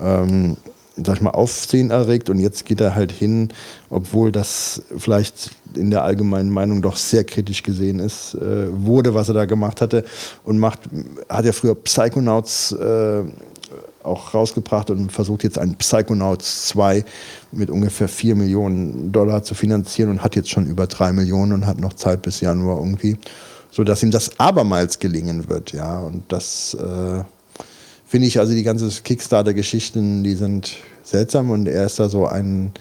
ähm, 0.00 0.56
sag 1.04 1.16
ich 1.16 1.22
mal, 1.22 1.30
Aufsehen 1.30 1.90
erregt. 1.90 2.30
Und 2.30 2.38
jetzt 2.38 2.64
geht 2.64 2.80
er 2.80 2.94
halt 2.94 3.12
hin, 3.12 3.48
obwohl 3.90 4.32
das 4.32 4.82
vielleicht 4.96 5.50
in 5.74 5.90
der 5.90 6.04
allgemeinen 6.04 6.50
Meinung 6.50 6.82
doch 6.82 6.96
sehr 6.96 7.24
kritisch 7.24 7.62
gesehen 7.62 7.98
ist, 7.98 8.34
äh, 8.34 8.66
wurde, 8.70 9.14
was 9.14 9.28
er 9.28 9.34
da 9.34 9.44
gemacht 9.44 9.80
hatte. 9.80 10.04
Und 10.44 10.58
macht, 10.58 10.80
hat 11.28 11.44
ja 11.44 11.52
früher 11.52 11.74
Psychonauts 11.74 12.72
äh, 12.72 13.22
auch 14.02 14.34
rausgebracht 14.34 14.90
und 14.90 15.12
versucht 15.12 15.44
jetzt 15.44 15.58
ein 15.58 15.74
Psychonauts 15.76 16.68
2 16.68 17.04
mit 17.52 17.70
ungefähr 17.70 18.08
4 18.08 18.34
Millionen 18.34 19.12
Dollar 19.12 19.42
zu 19.42 19.54
finanzieren 19.54 20.10
und 20.10 20.22
hat 20.22 20.36
jetzt 20.36 20.50
schon 20.50 20.66
über 20.66 20.86
3 20.86 21.12
Millionen 21.12 21.52
und 21.52 21.66
hat 21.66 21.78
noch 21.78 21.92
Zeit 21.92 22.22
bis 22.22 22.40
Januar 22.40 22.78
irgendwie, 22.78 23.18
so 23.70 23.84
dass 23.84 24.02
ihm 24.02 24.10
das 24.10 24.38
abermals 24.40 24.98
gelingen 24.98 25.48
wird, 25.48 25.72
ja, 25.72 25.98
und 26.00 26.24
das 26.28 26.74
äh, 26.74 27.22
finde 28.08 28.26
ich 28.26 28.40
also 28.40 28.54
die 28.54 28.62
ganze 28.62 28.88
Kickstarter-Geschichten, 29.02 30.24
die 30.24 30.34
sind 30.34 30.76
seltsam 31.04 31.50
und 31.50 31.68
er 31.68 31.84
ist 31.86 32.00
da 32.00 32.08
so 32.08 32.26
ein, 32.26 32.72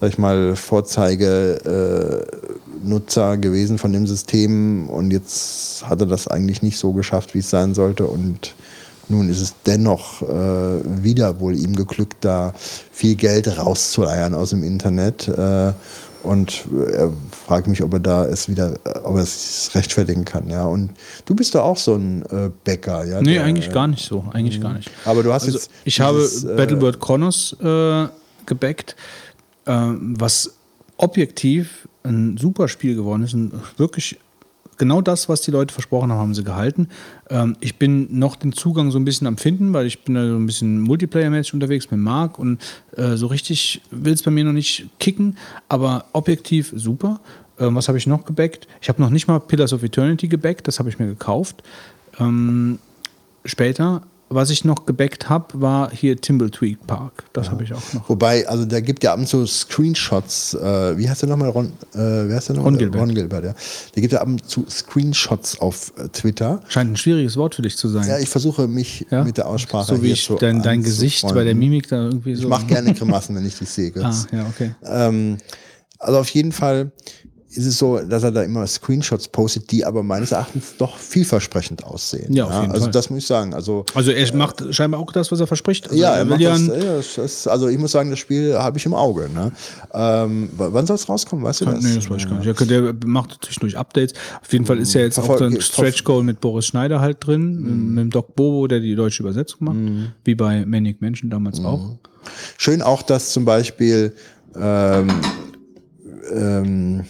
sag 0.00 0.08
ich 0.10 0.18
mal, 0.18 0.56
Vorzeige-Nutzer 0.56 3.36
gewesen 3.38 3.78
von 3.78 3.92
dem 3.92 4.08
System 4.08 4.90
und 4.90 5.12
jetzt 5.12 5.88
hat 5.88 6.00
er 6.00 6.06
das 6.06 6.26
eigentlich 6.28 6.62
nicht 6.62 6.78
so 6.78 6.92
geschafft, 6.92 7.34
wie 7.34 7.38
es 7.38 7.50
sein 7.50 7.74
sollte 7.74 8.06
und 8.06 8.54
nun 9.08 9.28
ist 9.28 9.40
es 9.40 9.54
dennoch 9.66 10.22
äh, 10.22 11.02
wieder 11.02 11.38
wohl 11.38 11.54
ihm 11.54 11.76
geglückt, 11.76 12.16
da 12.22 12.54
viel 12.90 13.14
Geld 13.16 13.58
rauszueiern 13.58 14.34
aus 14.34 14.50
dem 14.50 14.64
Internet. 14.64 15.28
Äh, 15.28 15.72
und 16.24 16.64
er 16.92 17.12
fragt 17.46 17.66
mich, 17.66 17.82
ob 17.82 17.92
er 17.94 18.00
da 18.00 18.24
es 18.26 18.48
wieder, 18.48 18.74
äh, 18.84 18.98
ob 19.04 19.16
er 19.16 19.22
es 19.22 19.70
rechtfertigen 19.74 20.24
kann, 20.24 20.48
ja. 20.48 20.64
Und 20.64 20.90
du 21.26 21.34
bist 21.34 21.54
doch 21.54 21.62
auch 21.62 21.76
so 21.76 21.94
ein 21.94 22.22
äh, 22.26 22.50
Bäcker, 22.64 23.04
ja. 23.04 23.20
Nee, 23.20 23.34
der- 23.34 23.44
eigentlich 23.44 23.70
gar 23.70 23.86
nicht 23.86 24.06
so. 24.06 24.24
Eigentlich 24.32 24.60
gar 24.60 24.72
nicht. 24.74 24.90
Aber 25.04 25.22
du 25.22 25.32
hast 25.32 25.44
Also 25.44 25.58
jetzt. 25.58 25.70
ich 25.84 26.00
habe 26.00 26.18
dieses, 26.20 26.44
äh, 26.44 26.54
Battlebird 26.56 26.98
Chronos 27.00 27.54
äh, 27.60 28.06
gebackt, 28.46 28.96
äh, 29.66 29.72
was 29.72 30.54
objektiv 30.96 31.88
ein 32.02 32.36
super 32.36 32.68
Spiel 32.68 32.94
geworden 32.96 33.22
ist. 33.22 33.34
Und 33.34 33.52
wirklich 33.78 34.18
genau 34.76 35.00
das, 35.00 35.28
was 35.28 35.40
die 35.40 35.50
Leute 35.50 35.72
versprochen 35.72 36.10
haben, 36.10 36.18
haben 36.18 36.34
sie 36.34 36.44
gehalten. 36.44 36.88
Ähm, 37.30 37.56
ich 37.60 37.78
bin 37.78 38.18
noch 38.18 38.36
den 38.36 38.52
Zugang 38.52 38.90
so 38.90 38.98
ein 38.98 39.04
bisschen 39.04 39.26
am 39.26 39.36
Finden, 39.36 39.72
weil 39.72 39.86
ich 39.86 40.04
bin 40.04 40.14
da 40.14 40.26
so 40.26 40.36
ein 40.36 40.46
bisschen 40.46 40.80
Multiplayer-mäßig 40.86 41.54
unterwegs 41.54 41.90
mit 41.90 42.00
Marc 42.00 42.38
und 42.38 42.60
äh, 42.96 43.16
so 43.16 43.26
richtig 43.26 43.82
will 43.90 44.12
es 44.12 44.22
bei 44.22 44.30
mir 44.30 44.44
noch 44.44 44.52
nicht 44.52 44.88
kicken, 44.98 45.36
aber 45.68 46.06
objektiv 46.12 46.72
super. 46.74 47.20
Ähm, 47.58 47.74
was 47.74 47.88
habe 47.88 47.98
ich 47.98 48.06
noch 48.06 48.24
gebackt? 48.24 48.66
Ich 48.80 48.88
habe 48.88 49.00
noch 49.00 49.10
nicht 49.10 49.28
mal 49.28 49.38
Pillars 49.38 49.72
of 49.72 49.82
Eternity 49.82 50.28
gebackt, 50.28 50.66
das 50.66 50.78
habe 50.78 50.88
ich 50.88 50.98
mir 50.98 51.06
gekauft. 51.06 51.62
Ähm, 52.18 52.78
später. 53.44 54.02
Was 54.34 54.50
ich 54.50 54.64
noch 54.64 54.84
gebackt 54.84 55.28
habe, 55.28 55.60
war 55.60 55.90
hier 55.92 56.16
Timbletweed 56.20 56.86
Park. 56.88 57.24
Das 57.32 57.50
habe 57.50 57.62
ich 57.62 57.72
auch 57.72 57.92
noch. 57.92 58.08
Wobei, 58.08 58.46
also 58.48 58.64
der 58.64 58.82
gibt 58.82 59.04
ja 59.04 59.12
ab 59.12 59.18
und 59.20 59.28
zu 59.28 59.46
Screenshots, 59.46 60.54
äh, 60.54 60.98
wie 60.98 61.08
heißt 61.08 61.22
der 61.22 61.28
nochmal? 61.28 61.50
Ron, 61.50 61.66
äh, 61.94 61.98
wer 61.98 62.34
heißt 62.36 62.48
der 62.48 62.56
nochmal? 62.56 62.72
Ron 62.72 62.78
Gilbert. 62.78 63.00
Ron 63.00 63.14
Gilbert, 63.14 63.44
ja. 63.44 63.54
Der 63.94 64.00
gibt 64.02 64.12
ja 64.12 64.20
ab 64.20 64.26
und 64.26 64.44
zu 64.48 64.66
Screenshots 64.68 65.60
auf 65.60 65.92
äh, 65.96 66.08
Twitter. 66.08 66.60
Scheint 66.68 66.90
ein 66.90 66.96
schwieriges 66.96 67.36
Wort 67.36 67.54
für 67.54 67.62
dich 67.62 67.76
zu 67.76 67.88
sein. 67.88 68.08
Ja, 68.08 68.18
ich 68.18 68.28
versuche 68.28 68.66
mich 68.66 69.06
Ja? 69.10 69.22
mit 69.22 69.36
der 69.36 69.46
Aussprache 69.46 69.94
so 69.94 70.02
wie 70.02 70.10
ich 70.10 70.26
dein, 70.40 70.62
dein 70.62 70.82
Gesicht 70.82 71.24
bei 71.32 71.44
der. 71.44 71.54
Mimik 71.54 71.88
da 71.88 72.04
irgendwie 72.06 72.34
so. 72.34 72.42
Ich 72.42 72.48
mache 72.48 72.66
gerne 72.66 72.92
Grimassen, 72.92 73.36
wenn 73.36 73.46
ich 73.46 73.56
dich 73.56 73.68
sehe. 73.68 73.92
Ah, 74.02 74.12
ja, 74.32 74.46
okay. 74.48 74.74
Ähm, 74.84 75.38
also 76.00 76.18
auf 76.18 76.28
jeden 76.30 76.50
Fall 76.50 76.90
ist 77.56 77.66
es 77.66 77.78
so, 77.78 77.98
dass 77.98 78.22
er 78.22 78.32
da 78.32 78.42
immer 78.42 78.66
Screenshots 78.66 79.28
postet, 79.28 79.70
die 79.70 79.84
aber 79.84 80.02
meines 80.02 80.32
Erachtens 80.32 80.74
doch 80.78 80.96
vielversprechend 80.98 81.84
aussehen. 81.84 82.32
Ja, 82.32 82.46
auf 82.46 82.60
jeden 82.60 82.72
also 82.72 82.84
Fall. 82.84 82.92
das 82.92 83.10
muss 83.10 83.20
ich 83.20 83.26
sagen. 83.26 83.54
Also 83.54 83.84
Also 83.94 84.10
er 84.10 84.34
macht 84.34 84.74
scheinbar 84.74 85.00
auch 85.00 85.12
das, 85.12 85.30
was 85.30 85.40
er 85.40 85.46
verspricht. 85.46 85.88
Also 85.88 86.00
ja, 86.00 86.16
er 86.16 86.24
macht 86.24 86.40
ja 86.40 86.50
das, 86.50 87.14
ja, 87.16 87.22
das, 87.22 87.46
also 87.46 87.68
ich 87.68 87.78
muss 87.78 87.92
sagen, 87.92 88.10
das 88.10 88.18
Spiel 88.18 88.54
habe 88.58 88.78
ich 88.78 88.86
im 88.86 88.94
Auge. 88.94 89.28
Ne? 89.32 89.52
Ähm, 89.92 90.50
wann 90.56 90.86
soll 90.86 90.96
es 90.96 91.08
rauskommen? 91.08 91.44
Weißt 91.44 91.60
du 91.60 91.66
das? 91.66 91.82
Nee, 91.82 91.94
das 91.94 92.10
weiß 92.10 92.22
ich 92.22 92.28
gar 92.28 92.38
nicht. 92.38 92.70
Der, 92.70 92.92
der 92.92 92.94
macht 93.06 93.38
zwischendurch 93.44 93.76
Updates. 93.78 94.14
Auf 94.42 94.52
jeden 94.52 94.66
Fall 94.66 94.78
ist 94.78 94.92
ja 94.94 95.02
jetzt 95.02 95.18
auch 95.18 95.26
Verfolg- 95.26 95.52
so 95.52 95.56
ein 95.58 95.62
Stretch 95.62 96.04
Goal 96.04 96.22
mit 96.22 96.40
Boris 96.40 96.66
Schneider 96.66 97.00
halt 97.00 97.18
drin, 97.26 97.94
mit 97.94 98.04
dem 98.04 98.10
Doc 98.10 98.34
Bobo, 98.34 98.66
der 98.66 98.80
die 98.80 98.94
deutsche 98.94 99.22
Übersetzung 99.22 99.58
macht, 99.60 99.76
wie 100.24 100.34
bei 100.34 100.64
Manic 100.66 101.00
Mansion 101.00 101.30
damals 101.30 101.64
auch. 101.64 101.96
Schön 102.56 102.82
auch, 102.82 103.02
dass 103.02 103.32
zum 103.32 103.44
Beispiel, 103.44 104.14
ähm, 104.56 105.08
ähm, 106.32 107.04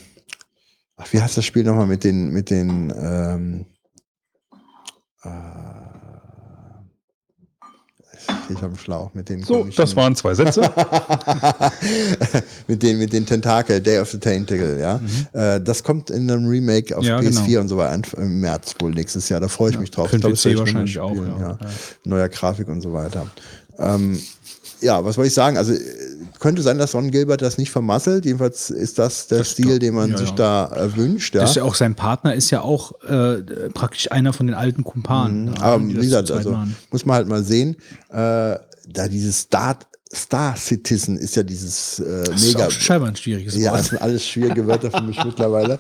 ach, 0.97 1.13
wie 1.13 1.21
heißt 1.21 1.37
das 1.37 1.45
Spiel 1.45 1.65
nochmal 1.65 1.87
mit 1.87 2.05
den, 2.05 2.31
mit 2.31 2.51
den, 2.51 2.93
ähm, 2.97 3.67
äh, 5.23 5.29
ich 8.49 8.63
am 8.63 8.77
Schlauch. 8.77 9.13
Mit 9.15 9.29
den 9.29 9.43
So, 9.43 9.65
das 9.65 9.97
waren 9.97 10.15
zwei 10.17 10.35
Sätze. 10.35 10.61
mit 12.69 12.83
den, 12.83 12.99
mit 12.99 13.13
den 13.13 13.27
Tentakel, 13.27 13.81
Day 13.81 13.99
of 13.99 14.11
the 14.11 14.19
Tentacle, 14.19 14.79
ja. 14.81 15.01
Äh, 15.33 15.61
das 15.61 15.83
kommt 15.83 16.11
in 16.11 16.31
einem 16.31 16.47
Remake 16.47 16.97
auf 16.97 17.03
Mhm. 17.03 17.09
Ja, 17.09 17.19
PS4 17.21 17.47
genau. 17.47 17.61
und 17.61 17.69
so 17.69 17.77
weiter 17.77 18.19
im 18.19 18.41
März 18.41 18.75
wohl 18.81 18.91
nächstes 18.91 19.29
Jahr. 19.29 19.41
Da 19.41 19.49
freue 19.49 19.71
ich 19.71 19.79
mich 19.79 19.91
drauf. 19.91 20.11
für 20.11 20.17
Ich 20.17 20.23
das 20.23 20.43
PC 20.43 20.47
ich 20.47 20.59
wahrscheinlich 20.59 20.99
auch, 20.99 21.15
ja. 21.15 21.39
ja. 21.39 21.59
Neuer 22.05 22.29
Grafik 22.29 22.69
und 22.69 22.81
so 22.81 22.93
weiter. 22.93 23.27
Ähm, 23.79 24.21
ja, 24.81 25.05
was 25.05 25.17
wollte 25.17 25.29
ich 25.29 25.35
sagen? 25.35 25.57
Also 25.57 25.73
könnte 26.45 26.61
sein, 26.61 26.77
dass 26.77 26.95
Ron 26.95 27.11
Gilbert 27.11 27.41
das 27.41 27.57
nicht 27.57 27.71
vermasselt. 27.71 28.27
Jedenfalls 28.27 28.69
ist 28.69 28.99
das 28.99 29.29
der 29.29 29.39
Das 29.39 29.51
Stil, 29.53 29.79
den 29.79 29.95
man 29.95 30.11
Ja, 30.11 30.19
sich 30.19 30.29
ja. 30.29 30.35
da 30.37 30.73
äh, 30.77 30.95
wünscht. 30.95 31.35
Ja. 31.35 31.41
Das 31.41 31.51
ist 31.51 31.57
ja 31.57 31.65
auch 31.65 31.75
sein 31.75 31.95
Partner, 31.95 32.35
ist 32.35 32.51
ja 32.51 32.61
auch 32.61 33.01
äh, 33.03 33.37
praktisch 33.73 34.13
einer 34.13 34.35
von 34.35 34.47
den 34.47 34.55
alten 34.55 34.85
Kumpanen. 34.85 35.47
ne, 35.47 35.55
Aber 35.63 35.83
wie 35.89 35.95
gesagt, 35.95 36.31
also 36.31 36.51
machen. 36.53 36.77
muss 36.91 37.07
man 37.07 37.17
halt 37.17 37.29
mal 37.29 37.43
sehen, 37.43 37.77
äh, 38.11 38.17
da 38.17 39.09
dieses 39.11 39.41
Star, 39.41 39.79
Star 40.15 40.57
Citizen 40.57 41.17
ist 41.17 41.37
ja 41.37 41.43
dieses 41.43 41.99
äh, 41.99 42.25
Das 42.27 42.43
ist 42.43 42.55
mega. 42.55 42.67
auch 42.67 42.71
scheinbar 42.71 43.09
ein 43.09 43.17
schwieriges 43.17 43.57
Ja, 43.57 43.71
Wort. 43.73 43.81
das 43.81 43.89
sind 43.89 44.01
alles 44.03 44.27
schwierige 44.27 44.67
Wörter 44.67 44.91
für 44.91 45.03
mich 45.03 45.19
mittlerweile. 45.25 45.79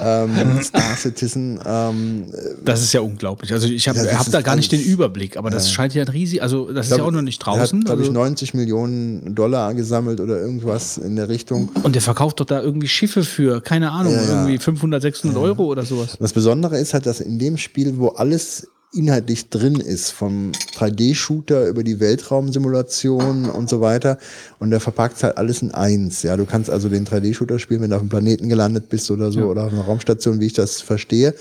Ähm, 0.00 0.30
Star 0.62 0.96
Citizen, 0.96 1.60
ähm, 1.66 2.24
Das 2.64 2.82
ist 2.82 2.92
ja 2.92 3.00
unglaublich. 3.00 3.52
Also 3.52 3.66
ich 3.68 3.88
habe 3.88 3.98
Ja, 3.98 4.12
hab 4.18 4.26
ist 4.26 4.32
da 4.32 4.40
gar 4.40 4.56
nicht 4.56 4.70
den 4.72 4.80
Überblick, 4.80 5.36
aber 5.36 5.50
das 5.50 5.70
scheint 5.70 5.94
ja 5.94 6.02
ein 6.02 6.08
riesig, 6.08 6.42
also 6.42 6.72
das 6.72 6.90
ist 6.90 6.96
ja 6.96 7.02
auch 7.04 7.10
noch 7.10 7.22
nicht 7.22 7.38
draußen. 7.40 7.80
Hat, 7.80 7.86
glaube 7.86 8.02
ich, 8.02 8.08
also, 8.08 8.20
90 8.20 8.54
Millionen 8.54 9.34
Dollar 9.34 9.74
gesammelt 9.74 10.20
oder 10.20 10.40
irgendwas 10.40 10.98
in 10.98 11.16
der 11.16 11.28
Richtung. 11.28 11.68
und 11.82 11.94
der 11.94 12.02
verkauft 12.02 12.40
doch 12.40 12.46
da 12.46 12.62
irgendwie 12.62 12.88
Schiffe 12.88 13.24
für, 13.24 13.60
keine 13.60 13.90
Ahnung, 13.90 14.12
Ja, 14.14 14.22
ja. 14.22 14.28
irgendwie 14.42 14.58
500, 14.58 15.02
600 15.02 15.36
Euro 15.36 15.64
oder 15.64 15.84
sowas. 15.84 16.16
Das 16.20 16.32
Besondere 16.32 16.78
ist 16.78 16.94
halt, 16.94 17.06
dass 17.06 17.20
in 17.20 17.38
dem 17.38 17.56
Spiel, 17.58 17.98
wo 17.98 18.08
alles 18.08 18.68
inhaltlich 18.92 19.50
drin 19.50 19.76
ist, 19.76 20.10
vom 20.10 20.52
3D-Shooter 20.76 21.68
über 21.68 21.84
die 21.84 22.00
Weltraumsimulation 22.00 23.50
und 23.50 23.68
so 23.68 23.80
weiter, 23.80 24.18
und 24.58 24.70
der 24.70 24.80
verpackt 24.80 25.22
halt 25.22 25.36
alles 25.36 25.62
in 25.62 25.72
eins. 25.72 26.22
Ja, 26.22 26.36
du 26.36 26.46
kannst 26.46 26.70
also 26.70 26.88
den 26.88 27.06
3D-Shooter 27.06 27.58
spielen, 27.58 27.82
wenn 27.82 27.90
du 27.90 27.96
auf 27.96 28.02
dem 28.02 28.08
Planeten 28.08 28.48
gelandet 28.48 28.88
bist 28.88 29.10
oder 29.10 29.30
so, 29.30 29.42
oder 29.42 29.64
auf 29.64 29.72
einer 29.72 29.84
Raumstation, 29.84 30.40
wie 30.40 30.46
ich 30.46 30.54
das 30.54 30.80
verstehe. 30.80 31.34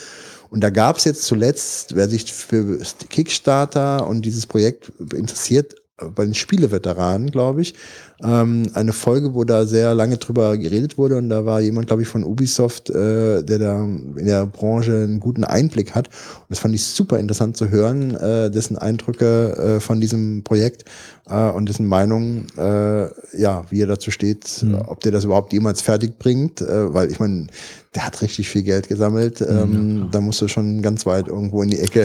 Und 0.49 0.61
da 0.61 0.69
gab 0.69 0.97
es 0.97 1.03
jetzt 1.03 1.23
zuletzt, 1.23 1.95
wer 1.95 2.09
sich 2.09 2.31
für 2.31 2.79
Kickstarter 3.09 4.07
und 4.07 4.23
dieses 4.23 4.45
Projekt 4.45 4.91
interessiert, 5.13 5.75
bei 6.15 6.25
den 6.25 6.35
Spieleveteranen, 6.35 7.31
glaube 7.31 7.61
ich, 7.61 7.73
ähm, 8.23 8.69
eine 8.73 8.93
Folge, 8.93 9.33
wo 9.33 9.43
da 9.43 9.65
sehr 9.65 9.93
lange 9.93 10.17
drüber 10.17 10.57
geredet 10.57 10.97
wurde 10.97 11.17
und 11.17 11.29
da 11.29 11.45
war 11.45 11.61
jemand, 11.61 11.87
glaube 11.87 12.01
ich, 12.01 12.07
von 12.07 12.23
Ubisoft, 12.23 12.89
äh, 12.89 13.43
der 13.43 13.59
da 13.59 13.83
in 13.83 14.25
der 14.25 14.45
Branche 14.45 15.03
einen 15.03 15.19
guten 15.19 15.43
Einblick 15.43 15.93
hat. 15.93 16.07
Und 16.07 16.49
das 16.49 16.59
fand 16.59 16.73
ich 16.73 16.83
super 16.83 17.19
interessant 17.19 17.57
zu 17.57 17.69
hören, 17.69 18.15
äh, 18.15 18.49
dessen 18.49 18.77
Eindrücke 18.77 19.77
äh, 19.77 19.79
von 19.79 20.01
diesem 20.01 20.43
Projekt 20.43 20.85
äh, 21.29 21.49
und 21.51 21.67
dessen 21.69 21.85
Meinung, 21.87 22.45
äh, 22.57 23.07
ja, 23.39 23.65
wie 23.69 23.81
er 23.81 23.87
dazu 23.87 24.11
steht, 24.11 24.65
ob 24.87 24.99
der 25.01 25.11
das 25.11 25.23
überhaupt 25.25 25.53
jemals 25.53 25.81
fertig 25.81 26.17
bringt, 26.19 26.61
äh, 26.61 26.93
weil 26.93 27.11
ich 27.11 27.19
meine, 27.19 27.47
der 27.95 28.05
hat 28.05 28.21
richtig 28.21 28.49
viel 28.49 28.63
Geld 28.63 28.87
gesammelt. 28.89 29.41
Ähm, 29.41 30.09
da 30.11 30.21
musst 30.21 30.39
du 30.41 30.47
schon 30.47 30.81
ganz 30.81 31.05
weit 31.05 31.27
irgendwo 31.27 31.63
in 31.63 31.69
die 31.69 31.79
Ecke 31.79 32.03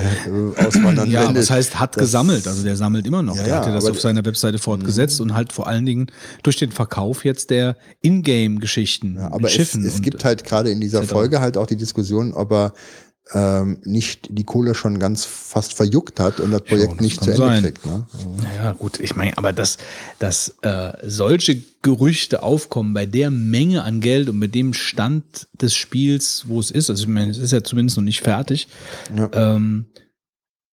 äh, 0.57 0.65
auswandern. 0.67 1.11
Ja, 1.11 1.27
du- 1.27 1.35
das 1.35 1.51
heißt, 1.51 1.79
hat 1.79 1.97
das- 1.97 2.03
gesammelt. 2.05 2.47
Also 2.49 2.63
der 2.63 2.77
sammelt 2.77 3.07
immer 3.07 3.23
noch. 3.23 3.37
Ja, 3.37 3.43
der 3.43 3.53
ja, 3.53 3.59
hat 3.61 3.67
ja 3.67 3.75
das 3.75 3.85
auf 3.87 4.01
seiner 4.01 4.25
Webseite 4.25 4.59
fortgesetzt 4.59 5.21
und 5.21 5.35
halt 5.35 5.53
vor 5.53 5.67
allen 5.67 5.85
Dingen 5.85 6.07
durch 6.43 6.57
den 6.57 6.71
Verkauf 6.73 7.25
jetzt 7.25 7.51
der 7.51 7.77
Ingame-Geschichten 8.01 9.17
Ja, 9.19 9.33
aber 9.33 9.49
es, 9.49 9.53
Schiffen. 9.53 9.85
es 9.85 9.97
und- 9.97 10.03
gibt 10.03 10.25
halt 10.25 10.45
gerade 10.45 10.71
in 10.71 10.81
dieser. 10.81 11.03
Folge 11.03 11.41
halt 11.41 11.57
auch 11.59 11.67
die 11.67 11.77
Diskussion, 11.77 12.33
ob 12.33 12.53
er 12.53 12.73
ähm, 13.35 13.79
nicht 13.85 14.29
die 14.31 14.45
Kohle 14.45 14.75
schon 14.75 14.99
ganz 14.99 15.25
fast 15.25 15.75
verjuckt 15.75 16.21
hat 16.21 16.41
und 16.41 16.51
das 16.51 16.63
Projekt 16.63 16.95
das 16.95 17.01
nicht 17.01 17.23
zu 17.23 17.31
Ende 17.31 17.37
sein. 17.47 17.63
kriegt. 17.63 17.87
Ne? 17.87 18.07
Naja, 18.43 18.73
gut, 18.73 19.01
ich 19.01 19.17
meine, 19.17 19.39
aber 19.39 19.53
dass, 19.53 19.79
dass 20.19 20.57
äh, 20.63 20.93
solche 21.05 21.63
Gerüchte 21.83 22.43
aufkommen 22.43 22.95
bei 22.95 23.07
der 23.07 23.31
Menge 23.31 23.85
an 23.85 24.01
Geld 24.01 24.29
und 24.29 24.39
mit 24.39 24.55
dem 24.55 24.75
Stand 24.75 25.49
des 25.61 25.75
Spiels, 25.75 26.45
wo 26.49 26.61
es 26.61 26.71
ist, 26.71 26.91
also 26.91 27.03
ich 27.05 27.09
meine, 27.09 27.31
es 27.31 27.39
ist 27.39 27.53
ja 27.53 27.63
zumindest 27.65 27.97
noch 27.97 28.05
nicht 28.05 28.21
fertig, 28.21 28.69
Ja. 29.17 29.31
ähm, 29.33 29.87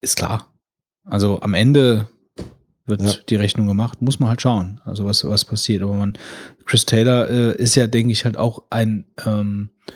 ist 0.02 0.16
klar. 0.18 0.48
Also 1.06 1.40
am 1.42 1.54
Ende 1.54 2.08
wird 2.86 3.02
Ja. 3.02 3.14
die 3.30 3.36
Rechnung 3.36 3.68
gemacht, 3.68 4.02
muss 4.02 4.20
man 4.20 4.30
halt 4.30 4.42
schauen, 4.42 4.82
also 4.86 5.06
was, 5.06 5.24
was 5.24 5.46
passiert. 5.46 5.84
Aber 5.84 5.94
man, 5.94 6.18
Chris 6.66 6.86
Taylor 6.86 7.30
äh, 7.30 7.56
ist 7.62 7.76
ja, 7.76 7.88
denke 7.88 8.12
ich, 8.12 8.26
halt 8.26 8.38
auch 8.38 8.64
ein, 8.70 9.06
ähm, 9.26 9.70
äh, 9.88 9.92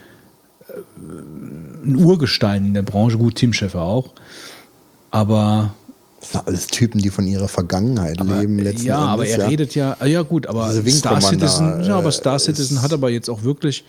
ein 1.06 1.95
Urgestein 1.95 2.66
in 2.66 2.74
der 2.74 2.82
Branche, 2.82 3.18
gut, 3.18 3.36
Tim 3.36 3.54
Schäfer 3.54 3.82
auch. 3.82 4.14
Aber 5.12 5.74
Das 6.22 6.32
sind 6.32 6.48
alles 6.48 6.68
Typen, 6.68 7.02
die 7.02 7.10
von 7.10 7.28
ihrer 7.28 7.48
Vergangenheit 7.48 8.20
leben 8.20 8.58
letzten 8.60 8.88
ja, 8.88 8.95
Endes. 8.95 9.10
aber 9.14 9.28
er 9.28 9.38
ja. 9.40 9.48
redet 9.48 9.76
ja, 9.76 9.98
ah, 10.00 10.06
ja 10.06 10.22
gut, 10.22 10.48
aber 10.48 10.72
Star 10.90 11.22
Citizen, 11.22 11.84
ja, 11.84 11.98
aber 11.98 12.10
äh, 12.10 12.12
Star 12.12 12.40
Citizen 12.40 12.82
hat 12.82 12.94
aber 12.94 13.10
jetzt 13.10 13.30
auch 13.30 13.44
wirklich 13.44 13.84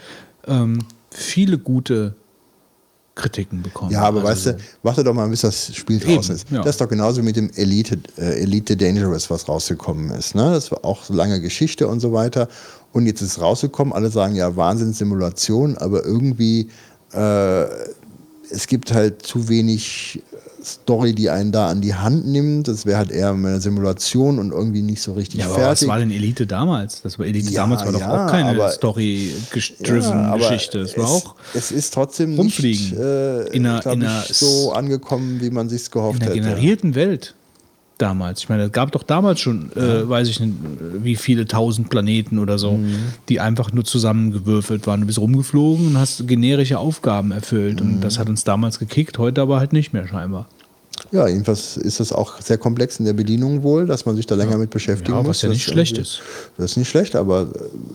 ähm, 0.47 0.81
viele 1.11 1.59
gute 1.59 2.15
Kritiken 3.15 3.63
bekommen. 3.63 3.93
Ja, 3.93 4.03
aber 4.03 4.25
Also 4.25 4.51
weißt 4.51 4.59
du, 4.59 4.65
warte 4.83 5.05
doch 5.05 5.15
mal, 5.15 5.29
bis 5.29 5.43
das 5.43 5.75
Spiel 5.75 6.03
Eben, 6.03 6.17
draußen 6.17 6.35
ist. 6.35 6.51
ja. 6.51 6.59
Das 6.59 6.71
ist 6.71 6.81
doch 6.81 6.89
genauso 6.89 7.23
mit 7.23 7.37
dem 7.37 7.51
Elite, 7.55 7.99
äh, 8.19 8.43
Elite 8.43 8.77
Dangerous, 8.77 9.31
was 9.31 9.49
rausgekommen 9.49 10.11
ist. 10.11 10.35
Ne? 10.35 10.51
Das 10.51 10.73
war 10.73 10.85
auch 10.85 11.05
so 11.05 11.15
lange 11.15 11.41
Geschichte 11.41 11.87
und 11.87 12.01
so 12.01 12.13
weiter. 12.13 12.49
Und 12.95 13.07
jetzt 13.07 13.21
ist 13.21 13.41
rausgekommen, 13.41 13.93
alle 13.93 14.09
sagen 14.09 14.35
ja 14.37 14.57
Wahnsinnssimulation, 14.57 15.77
aber 15.77 16.05
irgendwie 16.05 16.69
äh, 17.13 17.65
es 18.51 18.67
gibt 18.69 18.93
halt 18.95 19.23
zu 19.27 19.49
wenig 19.49 20.23
Story, 20.65 21.13
die 21.13 21.29
einen 21.29 21.53
da 21.53 21.69
an 21.69 21.83
die 21.83 21.93
Hand 21.95 22.27
nimmt. 22.27 22.69
Das 22.69 22.87
wäre 22.87 22.97
halt 22.97 23.11
eher 23.11 23.31
eine 23.33 23.61
Simulation 23.61 24.39
und 24.39 24.51
irgendwie 24.53 24.81
nicht 24.81 25.03
so 25.03 25.13
richtig 25.13 25.41
ja, 25.41 25.47
aber 25.47 25.57
fertig. 25.57 25.83
was 25.83 25.89
war 25.89 25.99
denn 25.99 26.11
Elite 26.11 26.47
damals? 26.47 27.03
Das 27.03 27.19
war 27.19 27.27
Elite 27.27 27.51
Ja, 27.51 27.63
damals 27.63 27.85
war 27.85 27.93
doch 27.93 28.01
ja, 28.01 28.27
auch 28.27 28.31
keine 28.31 28.71
Story-driven 28.73 30.33
Geschichte. 30.39 30.81
Es 30.81 30.97
war 30.97 31.09
auch 31.09 31.35
Es 31.53 31.71
ist 31.71 31.93
trotzdem 31.93 32.37
rumfliegen. 32.39 32.91
nicht, 32.91 32.97
äh, 32.99 33.49
In 33.49 33.67
einer- 33.67 33.85
in 33.87 34.03
einer 34.05 34.23
so 34.31 34.73
angekommen, 34.73 35.41
wie 35.43 35.51
man 35.51 35.69
sich 35.69 35.91
gehofft 35.91 36.21
in 36.21 36.27
der 36.27 36.35
hätte. 36.35 36.41
generierten 36.41 36.95
Welt 36.95 37.35
damals. 37.99 38.41
Ich 38.41 38.49
meine, 38.49 38.65
es 38.65 38.73
gab 38.73 38.93
doch 38.93 39.03
damals 39.03 39.41
schon, 39.41 39.71
äh, 39.77 40.09
weiß 40.09 40.29
ich 40.29 40.41
nicht, 40.41 40.53
wie 41.03 41.17
viele 41.17 41.47
tausend 41.47 41.91
Planeten 41.91 42.39
oder 42.39 42.59
so, 42.59 42.73
Mhm. 42.73 42.95
die 43.29 43.41
einfach 43.41 43.73
nur 43.73 43.85
zusammengewürfelt 43.85 44.87
waren. 44.87 45.01
Du 45.01 45.07
bist 45.07 45.19
rumgeflogen 45.19 45.89
und 45.89 45.99
hast 45.99 46.27
generische 46.27 46.79
Aufgaben 46.79 47.31
erfüllt. 47.31 47.81
Und 47.81 47.97
Mhm. 47.97 48.01
das 48.01 48.19
hat 48.19 48.29
uns 48.29 48.45
damals 48.45 48.79
gekickt, 48.79 49.19
heute 49.19 49.43
aber 49.43 49.59
halt 49.59 49.73
nicht 49.73 49.93
mehr 49.93 50.07
scheinbar. 50.09 50.47
Ja, 51.13 51.29
jedenfalls 51.29 51.77
ist 51.77 52.01
das 52.01 52.13
auch 52.13 52.41
sehr 52.41 52.59
komplex 52.59 52.99
in 52.99 53.05
der 53.05 53.13
Bedienung 53.13 53.63
wohl, 53.63 53.87
dass 53.87 54.07
man 54.07 54.17
sich 54.17 54.27
da 54.27 54.35
länger 54.35 54.57
mit 54.59 54.71
beschäftigen 54.71 55.13
Ja, 55.17 55.23
muss. 55.23 55.29
was 55.29 55.43
ja 55.43 55.49
nicht 55.49 55.63
schlecht 55.65 55.99
ist. 55.99 56.21
Das 56.57 56.73
ist 56.73 56.77
nicht 56.77 56.89
schlecht, 56.89 57.15
aber 57.17 57.43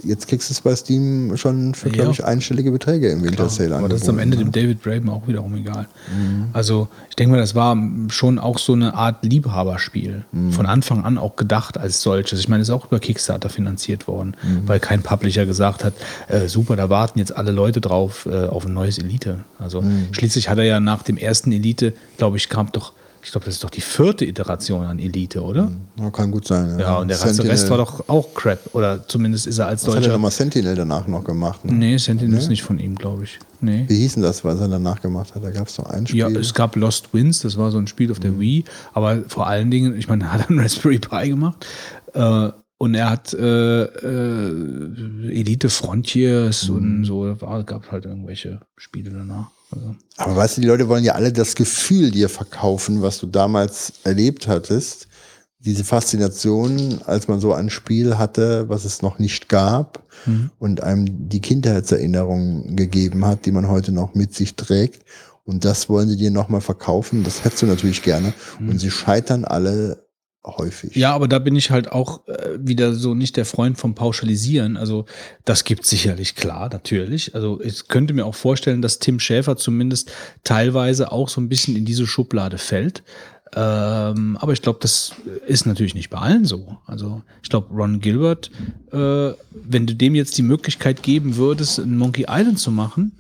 äh, 0.04 0.08
jetzt 0.08 0.28
kriegst 0.28 0.50
du 0.50 0.54
es 0.54 0.62
bei 0.62 0.76
Steam 0.76 1.36
schon 1.38 1.74
für, 1.76 1.88
Ja. 1.90 1.96
glaube 1.96 2.12
ich, 2.12 2.24
einstellige 2.24 2.72
Beträge 2.72 3.10
im 3.10 3.24
Winter 3.24 3.50
Sale 3.50 3.76
Aber 3.76 3.90
das 3.90 4.02
ist 4.04 4.10
am 4.10 4.20
Ende 4.20 4.38
angeboten, 4.38 4.54
dem 4.54 4.64
David 4.64 4.82
Braben 4.84 5.10
auch 5.10 5.28
wiederum 5.28 5.56
egal. 5.56 5.88
Also 6.54 6.88
ich 7.10 7.16
denke 7.16 7.32
mal, 7.34 7.40
das 7.40 7.56
war 7.56 7.78
schon 8.10 8.40
auch 8.40 8.58
so 8.58 8.74
eine 8.74 8.94
Art 8.94 9.24
Liebhaberspiel. 9.24 10.24
Von 10.52 10.66
Anfang 10.66 11.04
an 11.06 11.18
auch 11.18 11.36
gedacht 11.36 11.78
als 11.78 12.02
solches. 12.02 12.40
Ich 12.40 12.48
meine, 12.50 12.62
es 12.62 12.70
ist 12.70 12.74
auch 12.74 12.86
über 12.88 13.00
Kickstarter 13.00 13.50
finanziert 13.50 14.08
worden, 14.08 14.36
weil 14.66 14.80
kein 14.80 15.02
Publisher 15.04 15.46
gesagt 15.46 15.84
hat, 15.84 15.94
äh, 16.28 16.48
super, 16.48 16.76
da 16.76 16.90
warten 16.90 17.20
jetzt 17.20 17.36
alle 17.36 17.52
Leute 17.52 17.82
drauf 17.82 18.26
äh, 18.30 18.46
auf 18.48 18.66
ein 18.66 18.74
neues 18.74 18.98
Elite. 18.98 19.40
Also 19.58 19.84
schließlich 20.12 20.50
hat 20.50 20.58
er 20.58 20.64
ja 20.66 20.80
nach 20.80 21.04
dem 21.04 21.18
ersten 21.18 21.52
Elite, 21.52 21.94
glaube 22.18 22.38
ich, 22.38 22.50
kam 22.50 22.72
doch, 22.72 22.89
ich 23.22 23.32
glaube, 23.32 23.46
das 23.46 23.56
ist 23.56 23.64
doch 23.64 23.70
die 23.70 23.82
vierte 23.82 24.26
Iteration 24.26 24.86
an 24.86 25.00
Elite, 25.00 25.42
oder? 25.42 25.66
ne? 25.66 25.76
Ja, 26.00 26.10
kann 26.10 26.32
gut 26.32 26.48
sein. 26.48 26.80
Ja, 26.80 26.98
und 27.00 27.08
der 27.10 27.18
Sentinel- 27.18 27.52
Rest 27.52 27.70
war 27.70 27.78
doch 27.78 28.08
auch 28.08 28.34
Crap. 28.34 28.60
Oder 28.74 29.08
zumindest 29.08 29.48
ist 29.48 29.58
er 29.58 29.68
als 29.68 29.86
Was 29.86 29.96
hat 29.96 30.04
er 30.06 30.14
nochmal 30.14 30.32
Sentinel 30.32 30.76
danach 30.76 31.06
noch 31.08 31.24
gemacht? 31.24 31.66
Ne? 31.66 31.74
Nee, 31.74 31.98
Sentinel 31.98 32.38
ist 32.38 32.50
nicht 32.50 32.64
von 32.64 32.80
ihm, 32.80 32.96
glaube 32.96 33.26
ich. 33.26 33.40
Nee. 33.62 33.86
Wie 33.88 33.98
hieß 33.98 34.14
denn 34.14 34.24
das, 34.24 34.44
was 34.46 34.60
er 34.62 34.70
danach 34.70 35.02
gemacht 35.02 35.36
hat? 35.36 35.44
Da 35.44 35.52
gab 35.52 35.68
es 35.68 35.76
doch 35.76 35.86
ein 35.86 36.08
Spiel. 36.08 36.20
Ja, 36.20 36.30
es 36.30 36.54
gab 36.54 36.76
Lost 36.78 37.14
Winds, 37.14 37.40
das 37.42 37.58
war 37.58 37.72
so 37.72 37.78
ein 37.78 37.88
Spiel 37.88 38.10
auf 38.12 38.20
der 38.20 38.40
Wii, 38.40 38.64
aber 38.94 39.24
vor 39.28 39.48
allen 39.48 39.70
Dingen, 39.70 39.98
ich 39.98 40.08
meine, 40.08 40.24
er 40.26 40.34
hat 40.34 40.50
einen 40.50 40.60
Raspberry 40.60 41.00
Pi 41.00 41.30
gemacht 41.30 41.66
äh, 42.14 42.50
und 42.78 42.96
er 42.96 43.10
hat 43.10 43.34
äh, 43.34 43.84
äh, 43.84 45.30
Elite 45.30 45.70
Frontiers 45.70 46.70
und 46.70 47.04
so, 47.04 47.36
war, 47.42 47.64
gab 47.64 47.92
halt 47.92 48.06
irgendwelche 48.06 48.62
Spiele 48.78 49.12
danach. 49.12 49.52
Also, 49.72 49.96
Aber 50.18 50.36
weißt 50.36 50.58
du, 50.58 50.62
die 50.62 50.68
Leute 50.68 50.88
wollen 50.90 51.04
ja 51.04 51.14
alle 51.14 51.32
das 51.32 51.56
Gefühl 51.56 52.12
dir 52.12 52.30
verkaufen, 52.30 53.02
was 53.02 53.20
du 53.20 53.28
damals 53.28 53.94
erlebt 54.04 54.48
hattest. 54.48 55.08
Diese 55.60 55.84
Faszination, 55.84 57.02
als 57.06 57.28
man 57.28 57.40
so 57.40 57.54
ein 57.54 57.70
Spiel 57.70 58.18
hatte, 58.18 58.70
was 58.70 58.86
es 58.86 59.02
noch 59.02 59.20
nicht 59.20 59.50
gab 59.50 60.04
und 60.58 60.82
einem 60.84 61.30
die 61.30 61.42
Kindheitserinnerung 61.42 62.76
gegeben 62.78 63.26
hat, 63.26 63.46
die 63.46 63.52
man 63.52 63.68
heute 63.68 63.92
noch 63.92 64.16
mit 64.16 64.34
sich 64.34 64.56
trägt. 64.56 65.04
Und 65.44 65.66
das 65.66 65.90
wollen 65.90 66.08
sie 66.08 66.18
dir 66.18 66.32
nochmal 66.32 66.62
verkaufen. 66.62 67.24
Das 67.24 67.44
hättest 67.44 67.64
du 67.64 67.66
natürlich 67.66 68.04
gerne. 68.04 68.34
Und 68.60 68.80
sie 68.80 68.92
scheitern 68.92 69.46
alle 69.46 70.09
häufig. 70.46 70.96
Ja, 70.96 71.14
aber 71.14 71.28
da 71.28 71.40
bin 71.40 71.56
ich 71.56 71.72
halt 71.72 71.92
auch 71.92 72.28
äh, 72.28 72.58
wieder 72.60 72.94
so 72.94 73.14
nicht 73.14 73.38
der 73.38 73.46
Freund 73.46 73.78
vom 73.78 73.96
Pauschalisieren. 73.96 74.78
Also 74.78 75.06
das 75.46 75.64
gibt 75.64 75.86
sicherlich 75.86 76.36
klar, 76.36 76.70
natürlich. 76.72 77.36
Also 77.36 77.60
ich 77.62 77.88
könnte 77.88 78.14
mir 78.14 78.26
auch 78.26 78.36
vorstellen, 78.36 78.82
dass 78.82 79.00
Tim 79.00 79.20
Schäfer 79.20 79.58
zumindest 79.58 80.12
teilweise 80.44 81.12
auch 81.12 81.30
so 81.30 81.42
ein 81.42 81.50
bisschen 81.50 81.76
in 81.76 81.86
diese 81.86 82.08
Schublade 82.08 82.58
fällt. 82.58 83.04
Ähm, 83.56 84.38
aber 84.40 84.54
ich 84.54 84.62
glaube, 84.62 84.80
das 84.82 85.14
ist 85.48 85.66
natürlich 85.66 85.96
nicht 85.96 86.10
bei 86.10 86.20
allen 86.20 86.46
so. 86.46 86.78
Also 86.86 87.24
ich 87.42 87.50
glaube, 87.50 87.74
Ron 87.74 88.00
Gilbert, 88.00 88.52
äh, 88.92 89.32
wenn 89.52 89.88
du 89.88 89.96
dem 89.96 90.14
jetzt 90.16 90.38
die 90.38 90.44
Möglichkeit 90.44 91.02
geben 91.02 91.36
würdest, 91.36 91.80
ein 91.80 91.98
Monkey 91.98 92.26
Island 92.30 92.60
zu 92.60 92.72
machen, 92.72 93.12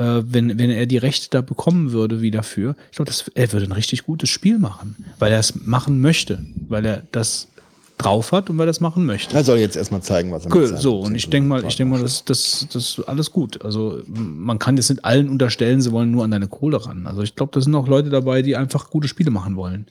äh, 0.00 0.22
wenn, 0.24 0.58
wenn 0.58 0.70
er 0.70 0.86
die 0.86 0.96
Rechte 0.96 1.28
da 1.28 1.42
bekommen 1.42 1.92
würde 1.92 2.22
wie 2.22 2.30
dafür, 2.30 2.74
ich 2.90 2.96
glaube, 2.96 3.12
er 3.34 3.52
würde 3.52 3.66
ein 3.66 3.72
richtig 3.72 4.04
gutes 4.04 4.30
Spiel 4.30 4.58
machen, 4.58 5.04
weil 5.18 5.30
er 5.30 5.38
es 5.38 5.54
machen 5.54 6.00
möchte, 6.00 6.42
weil 6.68 6.86
er 6.86 7.02
das 7.12 7.48
drauf 7.98 8.32
hat 8.32 8.48
und 8.48 8.56
weil 8.56 8.64
er 8.64 8.68
das 8.68 8.80
machen 8.80 9.04
möchte. 9.04 9.36
Er 9.36 9.44
soll 9.44 9.58
jetzt 9.58 9.76
erstmal 9.76 10.00
zeigen, 10.00 10.32
was 10.32 10.46
er 10.46 10.56
cool, 10.56 10.74
So, 10.78 11.00
und 11.00 11.14
ich 11.14 11.28
denke 11.28 11.50
mal, 11.50 11.66
ich 11.66 11.76
denke 11.76 11.96
mal, 11.96 12.02
das, 12.02 12.24
das, 12.24 12.66
das 12.72 12.98
ist 12.98 13.08
alles 13.08 13.30
gut. 13.30 13.62
Also 13.62 14.02
man 14.06 14.58
kann 14.58 14.78
jetzt 14.78 14.88
nicht 14.88 15.04
allen 15.04 15.28
unterstellen, 15.28 15.82
sie 15.82 15.92
wollen 15.92 16.10
nur 16.10 16.24
an 16.24 16.30
deine 16.30 16.48
Kohle 16.48 16.84
ran. 16.86 17.06
Also 17.06 17.20
ich 17.20 17.34
glaube, 17.36 17.52
da 17.52 17.60
sind 17.60 17.74
auch 17.74 17.86
Leute 17.86 18.08
dabei, 18.08 18.40
die 18.40 18.56
einfach 18.56 18.88
gute 18.88 19.06
Spiele 19.06 19.30
machen 19.30 19.54
wollen. 19.56 19.86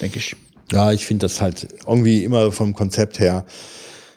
Denke 0.00 0.20
ich. 0.20 0.36
Ja, 0.70 0.92
ich 0.92 1.04
finde 1.06 1.24
das 1.24 1.40
halt 1.40 1.68
irgendwie 1.88 2.22
immer 2.22 2.52
vom 2.52 2.72
Konzept 2.72 3.18
her 3.18 3.44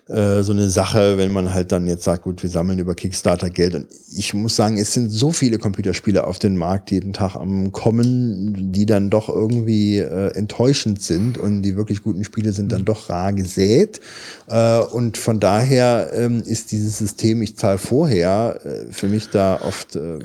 äh, 0.10 0.42
so 0.42 0.54
eine 0.54 0.70
Sache, 0.70 1.18
wenn 1.18 1.34
man 1.34 1.54
halt 1.54 1.72
dann 1.72 1.88
jetzt 1.88 2.04
sagt, 2.04 2.24
gut, 2.24 2.42
wir 2.42 2.50
sammeln 2.50 2.80
über 2.80 2.96
Kickstarter 2.96 3.50
Geld. 3.50 3.76
Und 3.76 3.88
ich 4.16 4.34
muss 4.34 4.56
sagen, 4.56 4.78
es 4.78 4.94
sind 4.94 5.10
so 5.10 5.32
viele 5.32 5.58
Computerspiele 5.58 6.26
auf 6.26 6.40
den 6.40 6.56
Markt 6.56 6.92
jeden 6.92 7.14
Tag 7.14 7.36
am 7.36 7.72
Kommen, 7.72 8.72
die 8.72 8.86
dann 8.86 9.10
doch 9.10 9.28
irgendwie 9.28 9.98
äh, 9.98 10.34
enttäuschend 10.36 11.02
sind 11.02 11.38
und 11.38 11.62
die 11.62 11.76
wirklich 11.76 12.04
guten 12.04 12.24
Spiele 12.24 12.54
sind 12.54 12.72
dann 12.72 12.86
doch 12.86 13.10
rar 13.10 13.34
gesät. 13.34 14.00
Äh, 14.48 14.80
und 14.80 15.18
von 15.18 15.40
daher 15.40 16.12
ähm, 16.14 16.42
ist 16.46 16.72
dieses 16.72 16.98
System, 16.98 17.42
ich 17.42 17.58
zahle 17.58 17.78
vorher, 17.78 18.60
äh, 18.64 18.92
für 18.92 19.08
mich 19.08 19.30
da 19.30 19.60
oft. 19.62 19.96
Äh, 19.96 20.20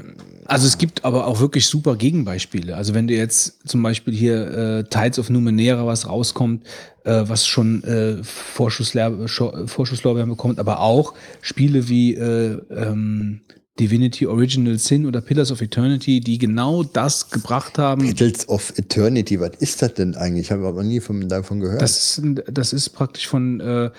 also 0.53 0.67
es 0.67 0.77
gibt 0.77 1.07
aber 1.07 1.27
auch 1.27 1.41
wirklich 1.41 1.67
super 1.67 1.97
Gegenbeispiele. 1.97 2.77
Also 2.77 2.93
wenn 2.93 3.09
du 3.09 3.15
jetzt 3.15 3.67
zum 3.67 3.83
Beispiel 3.83 4.13
hier 4.13 4.51
äh, 4.51 4.85
Tides 4.85 5.19
of 5.19 5.31
Numenera 5.31 5.87
was 5.87 6.07
rauskommt, 6.07 6.67
äh, 7.05 7.25
was 7.27 7.47
schon 7.47 7.83
äh, 7.85 8.23
Vorschusslorbeeren 8.23 10.29
bekommt, 10.29 10.59
aber 10.59 10.81
auch 10.81 11.15
Spiele 11.41 11.89
wie 11.89 12.15
äh, 12.15 12.59
ähm, 12.71 13.41
Divinity 13.81 14.27
Original 14.27 14.79
Sin 14.79 15.07
oder 15.07 15.23
Pillars 15.23 15.51
of 15.51 15.63
Eternity, 15.63 16.21
die 16.21 16.37
genau 16.37 16.83
das 16.83 17.31
gebracht 17.31 17.79
haben. 17.79 18.15
Pillars 18.15 18.47
of 18.47 18.75
Eternity, 18.77 19.41
was 19.41 19.53
ist 19.59 19.81
das 19.81 19.95
denn 19.95 20.15
eigentlich? 20.17 20.47
Ich 20.47 20.53
habe 20.53 20.67
aber 20.67 20.83
nie 20.83 21.01
von, 21.01 21.31
davon 21.31 21.61
gehört. 21.61 21.81
Das 21.81 22.19
ist, 22.19 22.23
das 22.53 22.75
ist 22.75 22.91
praktisch 22.91 23.27
von 23.27 23.59
äh, 23.61 23.91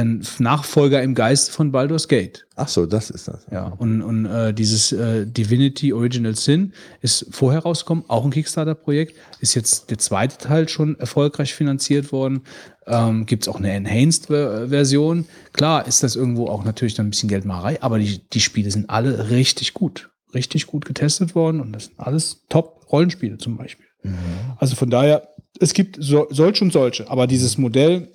ein 0.00 0.26
Nachfolger 0.38 1.02
im 1.02 1.14
Geist 1.14 1.50
von 1.50 1.72
Baldur's 1.72 2.08
Gate. 2.08 2.46
Ach 2.56 2.68
so, 2.68 2.86
das 2.86 3.10
ist 3.10 3.28
das. 3.28 3.46
Ja, 3.50 3.66
und, 3.66 4.02
und 4.02 4.26
äh, 4.26 4.52
dieses 4.52 4.92
äh, 4.92 5.26
Divinity 5.26 5.92
Original 5.92 6.34
Sin 6.34 6.72
ist 7.00 7.26
vorher 7.30 7.60
rausgekommen, 7.60 8.04
auch 8.08 8.24
ein 8.24 8.30
Kickstarter-Projekt, 8.30 9.16
ist 9.40 9.54
jetzt 9.54 9.90
der 9.90 9.98
zweite 9.98 10.38
Teil 10.38 10.68
schon 10.68 10.98
erfolgreich 10.98 11.54
finanziert 11.54 12.12
worden. 12.12 12.42
Ähm, 12.86 13.26
Gibt 13.26 13.44
es 13.44 13.48
auch 13.48 13.56
eine 13.56 13.70
Enhanced-Version. 13.72 15.26
Klar 15.52 15.86
ist 15.86 16.02
das 16.02 16.16
irgendwo 16.16 16.48
auch 16.48 16.64
natürlich 16.64 16.94
dann 16.94 17.06
ein 17.06 17.10
bisschen 17.10 17.28
Geldmacherei, 17.28 17.82
aber 17.82 17.98
die, 17.98 18.20
die 18.28 18.40
Spiele 18.40 18.70
sind 18.70 18.90
alle 18.90 19.30
richtig 19.30 19.74
gut. 19.74 20.10
Richtig 20.34 20.66
gut 20.66 20.84
getestet 20.84 21.34
worden 21.34 21.60
und 21.60 21.72
das 21.72 21.86
sind 21.86 21.98
alles 21.98 22.44
Top-Rollenspiele 22.48 23.38
zum 23.38 23.56
Beispiel. 23.56 23.86
Mhm. 24.02 24.16
Also 24.58 24.76
von 24.76 24.90
daher, 24.90 25.28
es 25.58 25.74
gibt 25.74 25.96
so, 26.00 26.26
solche 26.30 26.64
und 26.64 26.72
solche, 26.72 27.10
aber 27.10 27.26
dieses 27.26 27.58
Modell 27.58 28.08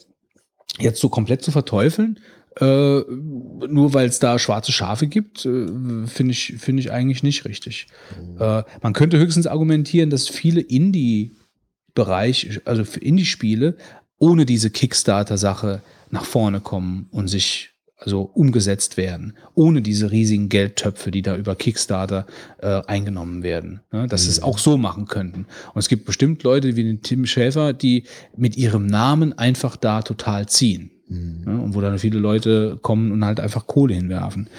jetzt 0.80 1.00
so 1.00 1.10
komplett 1.10 1.42
zu 1.42 1.52
verteufeln, 1.52 2.20
äh, 2.60 2.66
nur 2.66 3.94
weil 3.94 4.08
es 4.08 4.20
da 4.20 4.40
schwarze 4.40 4.72
Schafe 4.72 5.08
gibt, 5.08 5.46
äh, 5.46 5.68
finde 6.08 6.32
ich, 6.32 6.56
finde 6.58 6.82
ich 6.82 6.92
eigentlich 6.92 7.24
nicht 7.24 7.46
richtig. 7.46 7.88
Mhm. 8.18 8.42
Äh, 8.42 8.64
man 8.82 8.94
könnte 8.94 9.18
höchstens 9.18 9.48
argumentieren, 9.48 10.10
dass 10.10 10.30
viele 10.30 10.62
Indie-Bereich, 10.62 12.62
also 12.66 12.86
für 12.86 13.02
Indie-Spiele, 13.02 13.76
ohne 14.18 14.46
diese 14.46 14.70
Kickstarter-Sache 14.70 15.82
nach 16.12 16.24
vorne 16.24 16.62
kommen 16.62 17.08
und 17.12 17.28
sich 17.28 17.75
also 17.98 18.22
umgesetzt 18.34 18.98
werden, 18.98 19.34
ohne 19.54 19.82
diese 19.82 20.12
riesigen 20.12 20.50
Geldtöpfe, 20.50 21.12
die 21.12 21.22
da 21.22 21.36
über 21.38 21.56
Kickstarter 21.56 22.26
äh, 22.60 22.82
eingenommen 22.88 23.42
werden. 23.42 23.82
Ne? 23.92 24.08
Dass 24.08 24.22
mhm. 24.22 24.26
sie 24.26 24.32
es 24.32 24.44
auch 24.44 24.58
so 24.58 24.78
machen 24.78 25.06
könnten. 25.06 25.46
Und 25.74 25.80
es 25.80 25.88
gibt 25.88 26.06
bestimmt 26.06 26.44
Leute 26.44 26.76
wie 26.76 26.84
den 26.84 27.02
Tim 27.02 27.26
Schäfer, 27.26 27.74
die 27.74 28.04
mit 28.36 28.58
ihrem 28.58 28.86
Namen 28.86 29.38
einfach 29.38 29.78
da 29.78 30.02
total 30.02 30.48
ziehen. 30.48 30.92
Mhm. 31.08 31.42
Ne? 31.46 31.62
Und 31.62 31.76
wo 31.76 31.82
dann 31.82 31.98
viele 32.00 32.20
Leute 32.20 32.78
kommen 32.82 33.12
und 33.12 33.24
halt 33.24 33.40
einfach 33.40 33.68
Kohle 33.68 33.94
hinwerfen. 33.94 34.50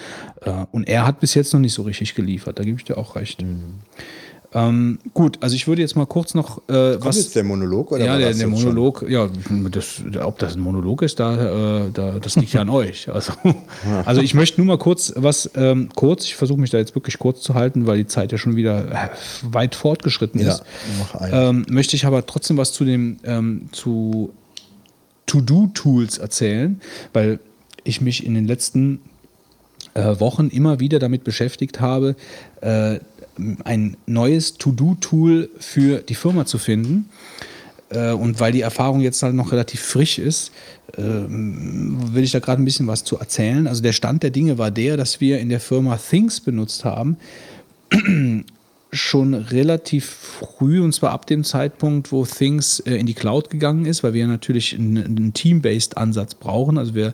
Äh, 0.41 0.65
und 0.71 0.87
er 0.87 1.05
hat 1.05 1.19
bis 1.19 1.33
jetzt 1.35 1.53
noch 1.53 1.59
nicht 1.59 1.73
so 1.73 1.83
richtig 1.83 2.15
geliefert, 2.15 2.57
da 2.57 2.63
gebe 2.63 2.77
ich 2.77 2.85
dir 2.85 2.97
auch 2.97 3.15
recht. 3.15 3.41
Mhm. 3.41 3.81
Ähm, 4.57 4.97
gut, 5.13 5.37
also 5.41 5.55
ich 5.55 5.67
würde 5.67 5.81
jetzt 5.83 5.95
mal 5.95 6.07
kurz 6.07 6.33
noch 6.33 6.57
äh, 6.67 6.93
Kommt 6.93 7.05
was. 7.05 7.17
jetzt 7.17 7.35
der 7.35 7.43
Monolog 7.43 7.91
oder 7.91 8.05
Ja, 8.05 8.17
der, 8.17 8.33
der 8.33 8.47
Monolog, 8.47 8.99
schon? 8.99 9.11
ja, 9.11 9.29
das, 9.69 10.01
ob 10.23 10.39
das 10.39 10.55
ein 10.55 10.61
Monolog 10.61 11.03
ist, 11.03 11.19
da, 11.19 11.85
äh, 11.85 11.91
da 11.93 12.17
das 12.19 12.35
liegt 12.37 12.53
ja 12.53 12.61
an 12.61 12.69
euch. 12.71 13.07
Also, 13.09 13.33
also 14.05 14.21
ich 14.21 14.33
möchte 14.33 14.59
nur 14.59 14.65
mal 14.67 14.79
kurz 14.79 15.13
was 15.15 15.51
ähm, 15.55 15.89
kurz. 15.95 16.25
Ich 16.25 16.35
versuche 16.35 16.59
mich 16.59 16.71
da 16.71 16.79
jetzt 16.79 16.95
wirklich 16.95 17.19
kurz 17.19 17.41
zu 17.41 17.53
halten, 17.53 17.85
weil 17.85 17.97
die 17.97 18.07
Zeit 18.07 18.31
ja 18.31 18.37
schon 18.39 18.55
wieder 18.55 18.91
äh, 18.91 19.09
weit 19.43 19.75
fortgeschritten 19.75 20.39
ist. 20.41 20.63
Ja, 21.19 21.49
ähm, 21.49 21.65
möchte 21.69 21.95
ich 21.95 22.05
aber 22.05 22.25
trotzdem 22.25 22.57
was 22.57 22.73
zu 22.73 22.83
dem 22.83 23.17
ähm, 23.25 23.69
zu 23.71 24.33
To-Do-Tools 25.27 26.17
erzählen, 26.17 26.81
weil 27.13 27.39
ich 27.83 28.01
mich 28.01 28.25
in 28.25 28.33
den 28.33 28.47
letzten 28.47 29.01
äh, 29.93 30.19
Wochen 30.19 30.47
immer 30.47 30.79
wieder 30.79 30.99
damit 30.99 31.23
beschäftigt 31.23 31.79
habe, 31.79 32.15
äh, 32.61 32.99
ein 33.63 33.97
neues 34.05 34.55
To-Do-Tool 34.55 35.49
für 35.59 35.99
die 35.99 36.15
Firma 36.15 36.45
zu 36.45 36.57
finden. 36.57 37.09
Äh, 37.89 38.11
und 38.11 38.39
weil 38.39 38.51
die 38.51 38.61
Erfahrung 38.61 39.01
jetzt 39.01 39.21
halt 39.23 39.35
noch 39.35 39.51
relativ 39.51 39.81
frisch 39.81 40.19
ist, 40.19 40.51
äh, 40.93 41.01
will 41.01 42.23
ich 42.23 42.31
da 42.31 42.39
gerade 42.39 42.61
ein 42.61 42.65
bisschen 42.65 42.87
was 42.87 43.03
zu 43.03 43.17
erzählen. 43.17 43.67
Also 43.67 43.81
der 43.81 43.93
Stand 43.93 44.23
der 44.23 44.31
Dinge 44.31 44.57
war 44.57 44.71
der, 44.71 44.97
dass 44.97 45.21
wir 45.21 45.39
in 45.39 45.49
der 45.49 45.59
Firma 45.59 45.97
Things 45.97 46.41
benutzt 46.41 46.85
haben. 46.85 47.17
schon 48.93 49.33
relativ 49.33 50.05
früh, 50.05 50.81
und 50.81 50.93
zwar 50.93 51.11
ab 51.11 51.27
dem 51.27 51.43
Zeitpunkt, 51.43 52.13
wo 52.13 52.25
Things 52.25 52.79
äh, 52.79 52.95
in 52.95 53.05
die 53.05 53.13
Cloud 53.13 53.49
gegangen 53.49 53.85
ist, 53.85 54.01
weil 54.01 54.13
wir 54.13 54.25
natürlich 54.27 54.75
einen, 54.75 54.97
einen 54.97 55.33
Team-based 55.33 55.97
Ansatz 55.97 56.35
brauchen. 56.35 56.77
Also 56.77 56.95
wir 56.95 57.13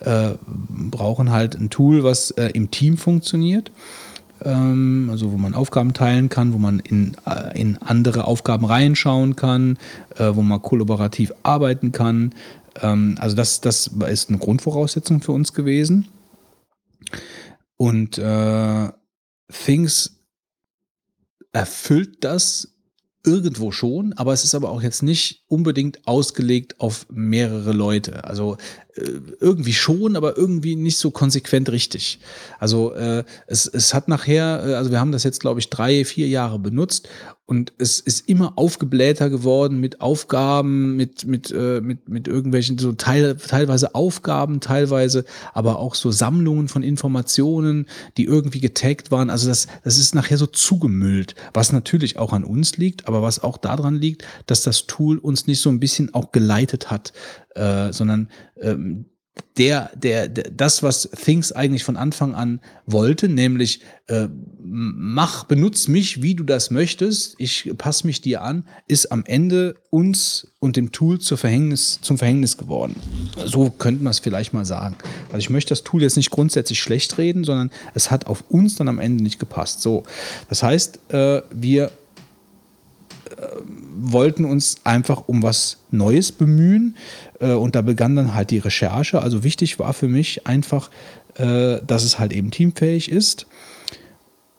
äh, 0.00 0.30
brauchen 0.46 1.30
halt 1.30 1.54
ein 1.56 1.68
Tool, 1.68 2.04
was 2.04 2.30
im 2.30 2.70
Team 2.70 2.96
funktioniert 2.96 3.70
ähm, 3.70 3.74
also 4.44 5.32
wo 5.32 5.36
man 5.36 5.54
Aufgaben 5.54 5.92
teilen 5.92 6.28
kann, 6.28 6.52
wo 6.52 6.58
man 6.58 6.80
in, 6.80 7.16
äh, 7.26 7.58
in 7.60 7.78
andere 7.78 8.24
Aufgaben 8.24 8.64
reinschauen 8.64 9.36
kann, 9.36 9.78
äh, 10.16 10.34
wo 10.34 10.42
man 10.42 10.62
kollaborativ 10.62 11.32
arbeiten 11.42 11.92
kann. 11.92 12.34
Ähm, 12.80 13.16
also 13.18 13.36
das, 13.36 13.60
das 13.60 13.88
ist 14.08 14.28
eine 14.28 14.38
Grundvoraussetzung 14.38 15.20
für 15.20 15.32
uns 15.32 15.52
gewesen. 15.52 16.08
Und 17.76 18.18
äh, 18.18 18.88
Things 19.50 20.16
erfüllt 21.52 22.24
das 22.24 22.68
irgendwo 23.24 23.70
schon, 23.70 24.12
aber 24.14 24.32
es 24.32 24.44
ist 24.44 24.54
aber 24.54 24.70
auch 24.70 24.82
jetzt 24.82 25.02
nicht 25.02 25.44
unbedingt 25.46 26.06
ausgelegt 26.06 26.80
auf 26.80 27.06
mehrere 27.10 27.72
Leute. 27.72 28.24
Also 28.24 28.56
äh, 28.94 29.20
irgendwie 29.40 29.74
schon, 29.74 30.16
aber 30.16 30.38
irgendwie 30.38 30.74
nicht 30.74 30.96
so 30.96 31.10
konsequent 31.10 31.70
richtig. 31.70 32.18
Also 32.58 32.94
äh, 32.94 33.24
es, 33.46 33.66
es 33.66 33.92
hat 33.92 34.08
nachher, 34.08 34.64
äh, 34.66 34.74
also 34.74 34.90
wir 34.90 35.00
haben 35.00 35.12
das 35.12 35.24
jetzt, 35.24 35.40
glaube 35.40 35.60
ich, 35.60 35.68
drei, 35.68 36.04
vier 36.04 36.28
Jahre 36.28 36.58
benutzt 36.58 37.08
und 37.50 37.72
es 37.78 37.98
ist 37.98 38.28
immer 38.28 38.52
aufgeblähter 38.54 39.28
geworden 39.28 39.80
mit 39.80 40.00
Aufgaben, 40.00 40.94
mit, 40.94 41.26
mit, 41.26 41.50
äh, 41.50 41.80
mit, 41.80 42.08
mit 42.08 42.28
irgendwelchen, 42.28 42.78
so 42.78 42.92
teil, 42.92 43.36
teilweise 43.38 43.96
Aufgaben, 43.96 44.60
teilweise 44.60 45.24
aber 45.52 45.80
auch 45.80 45.96
so 45.96 46.12
Sammlungen 46.12 46.68
von 46.68 46.84
Informationen, 46.84 47.86
die 48.16 48.26
irgendwie 48.26 48.60
getaggt 48.60 49.10
waren. 49.10 49.30
Also 49.30 49.48
das, 49.48 49.66
das 49.82 49.98
ist 49.98 50.14
nachher 50.14 50.38
so 50.38 50.46
zugemüllt, 50.46 51.34
was 51.52 51.72
natürlich 51.72 52.18
auch 52.20 52.32
an 52.32 52.44
uns 52.44 52.76
liegt, 52.76 53.08
aber 53.08 53.20
was 53.20 53.42
auch 53.42 53.58
daran 53.58 53.96
liegt, 53.96 54.24
dass 54.46 54.62
das 54.62 54.86
Tool 54.86 55.18
uns 55.18 55.48
nicht 55.48 55.60
so 55.60 55.70
ein 55.70 55.80
bisschen 55.80 56.14
auch 56.14 56.30
geleitet 56.30 56.92
hat, 56.92 57.12
äh, 57.56 57.92
sondern 57.92 58.28
ähm, 58.60 59.06
der, 59.56 59.90
der, 59.94 60.28
der, 60.28 60.50
das, 60.50 60.82
was 60.82 61.08
Things 61.10 61.52
eigentlich 61.52 61.84
von 61.84 61.96
Anfang 61.96 62.34
an 62.34 62.60
wollte, 62.86 63.28
nämlich 63.28 63.80
äh, 64.06 64.28
mach, 64.58 65.44
benutz 65.44 65.88
mich, 65.88 66.22
wie 66.22 66.34
du 66.34 66.44
das 66.44 66.70
möchtest, 66.70 67.36
ich 67.38 67.70
passe 67.78 68.06
mich 68.06 68.20
dir 68.20 68.42
an, 68.42 68.64
ist 68.86 69.12
am 69.12 69.24
Ende 69.24 69.76
uns 69.90 70.52
und 70.58 70.76
dem 70.76 70.92
Tool 70.92 71.20
zur 71.20 71.38
Verhängnis, 71.38 72.00
zum 72.02 72.18
Verhängnis 72.18 72.56
geworden. 72.56 72.96
So 73.44 73.70
könnte 73.70 74.02
man 74.02 74.10
es 74.10 74.18
vielleicht 74.18 74.52
mal 74.52 74.64
sagen. 74.64 74.96
Also 75.28 75.38
ich 75.38 75.50
möchte 75.50 75.70
das 75.70 75.84
Tool 75.84 76.02
jetzt 76.02 76.16
nicht 76.16 76.30
grundsätzlich 76.30 76.80
schlecht 76.80 77.16
reden, 77.18 77.44
sondern 77.44 77.70
es 77.94 78.10
hat 78.10 78.26
auf 78.26 78.44
uns 78.48 78.76
dann 78.76 78.88
am 78.88 78.98
Ende 78.98 79.22
nicht 79.22 79.38
gepasst. 79.38 79.80
So, 79.80 80.04
das 80.48 80.62
heißt, 80.62 81.12
äh, 81.12 81.42
wir 81.50 81.90
wollten 83.94 84.44
uns 84.44 84.76
einfach 84.84 85.28
um 85.28 85.42
was 85.42 85.78
Neues 85.90 86.32
bemühen 86.32 86.96
äh, 87.29 87.29
und 87.46 87.74
da 87.74 87.82
begann 87.82 88.16
dann 88.16 88.34
halt 88.34 88.50
die 88.50 88.58
Recherche. 88.58 89.22
Also 89.22 89.44
wichtig 89.44 89.78
war 89.78 89.92
für 89.92 90.08
mich 90.08 90.46
einfach, 90.46 90.90
äh, 91.34 91.78
dass 91.86 92.04
es 92.04 92.18
halt 92.18 92.32
eben 92.32 92.50
teamfähig 92.50 93.10
ist 93.10 93.46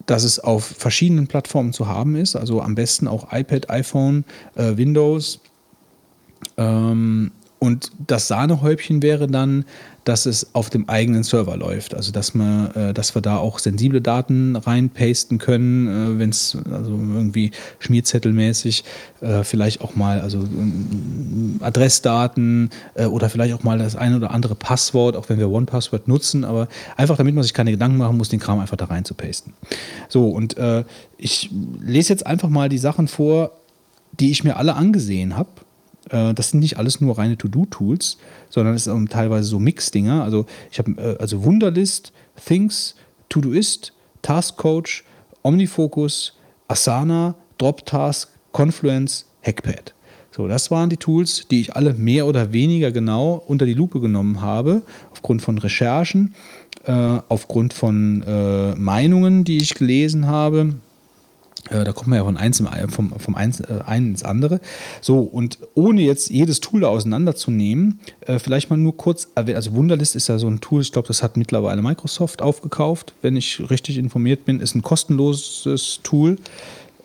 dass 0.05 0.23
es 0.23 0.39
auf 0.39 0.65
verschiedenen 0.65 1.27
Plattformen 1.27 1.73
zu 1.73 1.87
haben 1.87 2.15
ist, 2.15 2.35
also 2.35 2.61
am 2.61 2.75
besten 2.75 3.07
auch 3.07 3.31
iPad, 3.31 3.69
iPhone, 3.69 4.25
äh, 4.55 4.75
Windows. 4.75 5.39
Ähm, 6.57 7.31
und 7.63 7.91
das 8.07 8.27
Sahnehäubchen 8.27 9.03
wäre 9.03 9.27
dann, 9.27 9.65
dass 10.03 10.25
es 10.25 10.55
auf 10.55 10.71
dem 10.71 10.89
eigenen 10.89 11.21
Server 11.21 11.55
läuft. 11.55 11.93
Also 11.93 12.11
dass 12.11 12.33
wir, 12.33 12.75
äh, 12.75 12.91
dass 12.91 13.13
wir 13.13 13.21
da 13.21 13.37
auch 13.37 13.59
sensible 13.59 14.01
Daten 14.01 14.55
reinpasten 14.55 15.37
können, 15.37 15.87
äh, 15.87 16.19
wenn 16.19 16.31
es 16.31 16.57
also 16.71 16.89
irgendwie 16.89 17.51
schmierzettelmäßig 17.77 18.83
äh, 19.21 19.43
vielleicht 19.43 19.81
auch 19.81 19.95
mal 19.95 20.21
also 20.21 20.39
äh, 20.39 21.63
Adressdaten 21.63 22.71
oder 22.95 23.29
vielleicht 23.29 23.53
auch 23.53 23.61
mal 23.61 23.77
das 23.77 23.95
ein 23.95 24.15
oder 24.15 24.31
andere 24.31 24.55
Passwort, 24.55 25.15
auch 25.15 25.29
wenn 25.29 25.37
wir 25.37 25.51
OnePassword 25.51 26.07
nutzen, 26.07 26.43
aber 26.43 26.67
einfach 26.97 27.17
damit 27.17 27.35
man 27.35 27.43
sich 27.43 27.53
keine 27.53 27.69
Gedanken 27.69 27.97
machen 27.97 28.17
muss, 28.17 28.29
den 28.29 28.39
Kram 28.39 28.57
einfach 28.57 28.77
da 28.77 28.85
rein 28.85 29.05
zu 29.05 29.13
pasten. 29.13 29.53
So, 30.09 30.29
und 30.29 30.55
ich 31.17 31.51
lese 31.79 32.11
jetzt 32.11 32.25
einfach 32.25 32.49
mal 32.49 32.69
die 32.69 32.79
Sachen 32.79 33.07
vor, 33.07 33.51
die 34.19 34.31
ich 34.31 34.43
mir 34.43 34.57
alle 34.57 34.75
angesehen 34.75 35.37
habe 35.37 35.49
das 36.11 36.49
sind 36.49 36.59
nicht 36.59 36.77
alles 36.77 36.99
nur 36.99 37.17
reine 37.17 37.37
To-Do-Tools, 37.37 38.17
sondern 38.49 38.75
es 38.75 38.83
sind 38.83 39.11
teilweise 39.11 39.47
so 39.47 39.59
Mix-Dinger. 39.59 40.23
Also 40.23 40.45
ich 40.71 40.79
habe 40.79 40.91
äh, 40.97 41.17
also 41.19 41.43
Wunderlist, 41.43 42.11
Things, 42.45 42.95
To-Doist, 43.29 43.93
Task 44.21 44.57
Coach, 44.57 45.03
OmniFocus, 45.43 46.33
Asana, 46.67 47.35
Droptask, 47.57 48.29
Confluence, 48.51 49.25
Hackpad. 49.41 49.93
So, 50.31 50.47
das 50.47 50.71
waren 50.71 50.89
die 50.89 50.97
Tools, 50.97 51.47
die 51.51 51.61
ich 51.61 51.75
alle 51.75 51.93
mehr 51.93 52.25
oder 52.25 52.53
weniger 52.53 52.91
genau 52.91 53.43
unter 53.47 53.65
die 53.65 53.73
Lupe 53.73 53.99
genommen 53.99 54.41
habe, 54.41 54.81
aufgrund 55.11 55.41
von 55.41 55.57
Recherchen, 55.57 56.35
äh, 56.85 57.19
aufgrund 57.27 57.73
von 57.73 58.23
äh, 58.25 58.75
Meinungen, 58.75 59.43
die 59.43 59.57
ich 59.57 59.75
gelesen 59.75 60.27
habe 60.27 60.75
äh, 60.75 60.90
da 61.69 61.91
kommt 61.93 62.07
man 62.07 62.17
ja 62.17 62.25
von 62.25 62.37
eins, 62.37 62.63
vom, 62.89 63.11
vom 63.17 63.35
eins, 63.35 63.59
äh, 63.59 63.79
einen 63.85 64.09
ins 64.11 64.23
andere. 64.23 64.59
So, 65.01 65.19
und 65.19 65.59
ohne 65.73 66.01
jetzt 66.01 66.29
jedes 66.29 66.59
Tool 66.59 66.81
da 66.81 66.87
auseinanderzunehmen, 66.87 67.99
äh, 68.21 68.39
vielleicht 68.39 68.69
mal 68.69 68.77
nur 68.77 68.97
kurz. 68.97 69.29
Also 69.35 69.73
Wunderlist 69.73 70.15
ist 70.15 70.27
ja 70.27 70.37
so 70.39 70.47
ein 70.47 70.61
Tool, 70.61 70.81
ich 70.81 70.91
glaube, 70.91 71.07
das 71.07 71.23
hat 71.23 71.37
mittlerweile 71.37 71.81
Microsoft 71.81 72.41
aufgekauft, 72.41 73.13
wenn 73.21 73.35
ich 73.35 73.69
richtig 73.69 73.97
informiert 73.97 74.45
bin, 74.45 74.59
ist 74.59 74.75
ein 74.75 74.81
kostenloses 74.81 75.99
Tool. 76.03 76.37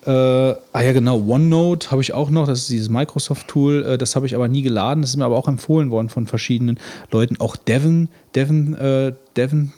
Äh, 0.06 0.10
ah 0.10 0.82
ja, 0.82 0.92
genau, 0.92 1.18
OneNote 1.18 1.90
habe 1.90 2.00
ich 2.00 2.12
auch 2.12 2.30
noch, 2.30 2.46
das 2.46 2.60
ist 2.60 2.70
dieses 2.70 2.88
Microsoft-Tool, 2.88 3.84
äh, 3.84 3.98
das 3.98 4.14
habe 4.14 4.24
ich 4.26 4.36
aber 4.36 4.46
nie 4.46 4.62
geladen, 4.62 5.02
das 5.02 5.10
ist 5.10 5.16
mir 5.16 5.24
aber 5.24 5.36
auch 5.36 5.48
empfohlen 5.48 5.90
worden 5.90 6.08
von 6.10 6.28
verschiedenen 6.28 6.78
Leuten. 7.10 7.40
Auch 7.40 7.56
Devon, 7.56 8.08
Devon, 8.36 8.74
äh, 8.74 9.12
Devon 9.36 9.72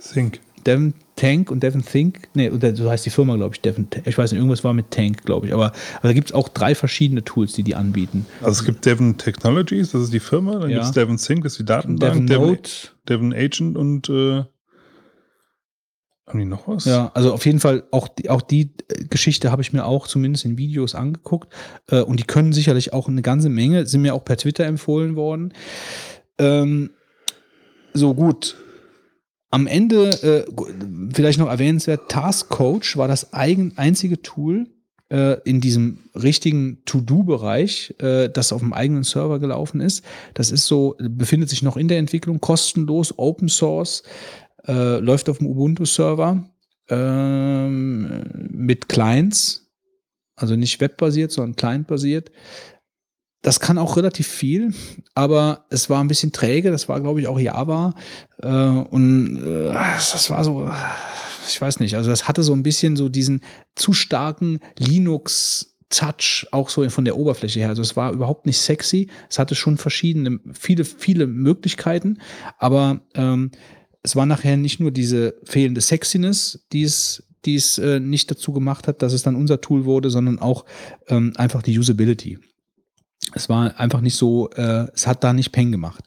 Think. 0.00 0.40
Devon 0.64 0.94
Tank 1.16 1.50
und 1.50 1.62
Devon 1.62 1.84
Think, 1.84 2.28
nee, 2.34 2.50
so 2.74 2.90
heißt 2.90 3.06
die 3.06 3.10
Firma, 3.10 3.36
glaube 3.36 3.54
ich, 3.54 3.62
Devon, 3.62 3.88
ich 4.04 4.16
weiß 4.16 4.32
nicht, 4.32 4.38
irgendwas 4.38 4.62
war 4.64 4.74
mit 4.74 4.90
Tank, 4.90 5.24
glaube 5.24 5.46
ich, 5.46 5.54
aber, 5.54 5.72
aber 5.98 6.08
da 6.08 6.12
gibt 6.12 6.28
es 6.28 6.34
auch 6.34 6.48
drei 6.48 6.74
verschiedene 6.74 7.24
Tools, 7.24 7.54
die 7.54 7.62
die 7.62 7.74
anbieten. 7.74 8.26
Also 8.42 8.60
es 8.60 8.64
gibt 8.64 8.84
Devon 8.84 9.16
Technologies, 9.16 9.92
das 9.92 10.02
ist 10.02 10.12
die 10.12 10.20
Firma, 10.20 10.58
dann 10.58 10.70
ja. 10.70 10.76
gibt 10.76 10.84
es 10.84 10.92
Devon 10.92 11.16
Think, 11.16 11.44
das 11.44 11.54
ist 11.54 11.60
die 11.60 11.64
Datenbank, 11.64 12.26
Devon, 12.26 12.26
Devon, 12.26 12.58
Devon 13.08 13.32
Agent 13.32 13.76
und 13.78 14.08
äh, 14.10 14.44
haben 16.26 16.38
die 16.40 16.44
noch 16.44 16.68
was? 16.68 16.84
Ja, 16.84 17.10
also 17.14 17.32
auf 17.32 17.46
jeden 17.46 17.60
Fall, 17.60 17.84
auch 17.92 18.08
die, 18.08 18.28
auch 18.28 18.42
die 18.42 18.74
äh, 18.88 19.04
Geschichte 19.04 19.50
habe 19.50 19.62
ich 19.62 19.72
mir 19.72 19.86
auch 19.86 20.08
zumindest 20.08 20.44
in 20.44 20.58
Videos 20.58 20.94
angeguckt 20.94 21.52
äh, 21.88 22.00
und 22.00 22.20
die 22.20 22.24
können 22.24 22.52
sicherlich 22.52 22.92
auch 22.92 23.08
eine 23.08 23.22
ganze 23.22 23.48
Menge, 23.48 23.86
sind 23.86 24.02
mir 24.02 24.14
auch 24.14 24.24
per 24.24 24.36
Twitter 24.36 24.64
empfohlen 24.64 25.16
worden. 25.16 25.54
Ähm, 26.38 26.90
so 27.94 28.12
gut, 28.12 28.56
am 29.56 29.66
Ende, 29.66 30.10
äh, 30.22 30.44
vielleicht 31.14 31.38
noch 31.38 31.48
erwähnenswert, 31.48 32.10
Task 32.10 32.50
Coach 32.50 32.98
war 32.98 33.08
das 33.08 33.32
eigen, 33.32 33.72
einzige 33.76 34.20
Tool 34.20 34.66
äh, 35.08 35.40
in 35.48 35.62
diesem 35.62 36.10
richtigen 36.14 36.84
To-Do-Bereich, 36.84 37.94
äh, 37.98 38.28
das 38.28 38.52
auf 38.52 38.60
dem 38.60 38.74
eigenen 38.74 39.02
Server 39.02 39.38
gelaufen 39.38 39.80
ist. 39.80 40.04
Das 40.34 40.50
ist 40.50 40.66
so, 40.66 40.94
befindet 40.98 41.48
sich 41.48 41.62
noch 41.62 41.78
in 41.78 41.88
der 41.88 41.96
Entwicklung, 41.96 42.38
kostenlos, 42.38 43.18
Open 43.18 43.48
Source, 43.48 44.02
äh, 44.66 44.98
läuft 44.98 45.30
auf 45.30 45.38
dem 45.38 45.46
Ubuntu-Server 45.46 46.44
ähm, 46.90 48.24
mit 48.50 48.90
Clients, 48.90 49.72
also 50.34 50.54
nicht 50.54 50.82
webbasiert, 50.82 51.32
sondern 51.32 51.56
clientbasiert. 51.56 52.30
Das 53.46 53.60
kann 53.60 53.78
auch 53.78 53.96
relativ 53.96 54.26
viel, 54.26 54.74
aber 55.14 55.66
es 55.70 55.88
war 55.88 56.02
ein 56.02 56.08
bisschen 56.08 56.32
träge. 56.32 56.72
Das 56.72 56.88
war, 56.88 57.00
glaube 57.00 57.20
ich, 57.20 57.28
auch 57.28 57.38
Java. 57.38 57.94
Äh, 58.42 58.48
und 58.48 59.36
äh, 59.40 59.72
das 59.72 60.28
war 60.30 60.42
so, 60.42 60.68
ich 61.46 61.60
weiß 61.60 61.78
nicht. 61.78 61.94
Also, 61.94 62.10
das 62.10 62.26
hatte 62.26 62.42
so 62.42 62.52
ein 62.54 62.64
bisschen 62.64 62.96
so 62.96 63.08
diesen 63.08 63.42
zu 63.76 63.92
starken 63.92 64.58
Linux- 64.76 65.76
Touch 65.88 66.48
auch 66.50 66.68
so 66.68 66.90
von 66.90 67.04
der 67.04 67.16
Oberfläche 67.16 67.60
her. 67.60 67.68
Also 67.68 67.80
es 67.80 67.94
war 67.94 68.10
überhaupt 68.12 68.44
nicht 68.44 68.58
sexy. 68.58 69.08
Es 69.30 69.38
hatte 69.38 69.54
schon 69.54 69.76
verschiedene, 69.76 70.40
viele, 70.52 70.84
viele 70.84 71.28
Möglichkeiten, 71.28 72.18
aber 72.58 73.02
ähm, 73.14 73.52
es 74.02 74.16
war 74.16 74.26
nachher 74.26 74.56
nicht 74.56 74.80
nur 74.80 74.90
diese 74.90 75.36
fehlende 75.44 75.80
Sexiness, 75.80 76.66
die 76.72 76.82
es, 76.82 77.22
die 77.44 77.54
es 77.54 77.78
äh, 77.78 78.00
nicht 78.00 78.28
dazu 78.32 78.52
gemacht 78.52 78.88
hat, 78.88 79.00
dass 79.00 79.12
es 79.12 79.22
dann 79.22 79.36
unser 79.36 79.60
Tool 79.60 79.84
wurde, 79.84 80.10
sondern 80.10 80.40
auch 80.40 80.64
ähm, 81.06 81.32
einfach 81.36 81.62
die 81.62 81.78
Usability. 81.78 82.40
Es 83.34 83.48
war 83.48 83.78
einfach 83.78 84.00
nicht 84.00 84.16
so, 84.16 84.50
äh, 84.50 84.86
es 84.94 85.06
hat 85.06 85.24
da 85.24 85.32
nicht 85.32 85.52
Peng 85.52 85.72
gemacht. 85.72 86.04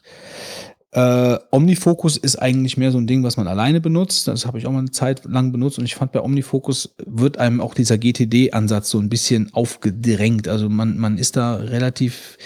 Äh, 0.92 1.38
Omnifocus 1.52 2.16
ist 2.16 2.36
eigentlich 2.36 2.76
mehr 2.76 2.90
so 2.90 2.98
ein 2.98 3.06
Ding, 3.06 3.22
was 3.22 3.36
man 3.36 3.46
alleine 3.46 3.80
benutzt. 3.80 4.26
Das 4.26 4.44
habe 4.44 4.58
ich 4.58 4.66
auch 4.66 4.72
mal 4.72 4.80
eine 4.80 4.90
Zeit 4.90 5.24
lang 5.24 5.52
benutzt 5.52 5.78
und 5.78 5.84
ich 5.84 5.94
fand 5.94 6.10
bei 6.10 6.20
Omnifocus 6.20 6.96
wird 7.06 7.38
einem 7.38 7.60
auch 7.60 7.74
dieser 7.74 7.96
GTD-Ansatz 7.96 8.90
so 8.90 8.98
ein 8.98 9.08
bisschen 9.08 9.54
aufgedrängt. 9.54 10.48
Also 10.48 10.68
man, 10.68 10.98
man 10.98 11.16
ist 11.16 11.36
da 11.36 11.56
relativ 11.56 12.38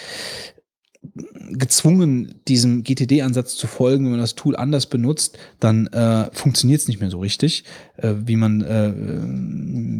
gezwungen, 1.51 2.41
diesem 2.47 2.83
GTD-Ansatz 2.83 3.55
zu 3.55 3.65
folgen. 3.65 4.05
Wenn 4.05 4.11
man 4.11 4.19
das 4.19 4.35
Tool 4.35 4.55
anders 4.55 4.85
benutzt, 4.85 5.37
dann 5.59 5.87
äh, 5.87 6.29
funktioniert 6.31 6.81
es 6.81 6.87
nicht 6.87 6.99
mehr 6.99 7.09
so 7.09 7.19
richtig, 7.19 7.63
äh, 7.97 8.13
wie, 8.25 8.35
man, 8.35 8.61
äh, 8.61 8.93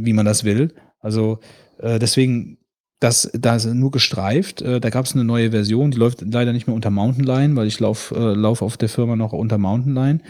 wie 0.05 0.13
man 0.13 0.25
das 0.25 0.43
will. 0.43 0.73
Also 0.99 1.39
äh, 1.79 1.97
deswegen 1.97 2.57
das, 2.99 3.29
da 3.33 3.55
ist 3.55 3.65
nur 3.65 3.91
gestreift. 3.91 4.61
Äh, 4.61 4.79
da 4.79 4.89
gab 4.89 5.05
es 5.05 5.13
eine 5.13 5.23
neue 5.23 5.51
Version, 5.51 5.91
die 5.91 5.97
läuft 5.97 6.21
leider 6.21 6.53
nicht 6.53 6.67
mehr 6.67 6.75
unter 6.75 6.89
Mountain 6.89 7.25
Lion, 7.25 7.55
weil 7.55 7.67
ich 7.67 7.79
laufe 7.79 8.15
äh, 8.15 8.33
lauf 8.33 8.61
auf 8.61 8.77
der 8.77 8.89
Firma 8.89 9.15
noch 9.15 9.33
unter 9.33 9.57
Mountain 9.57 9.93
Lion. 9.93 10.21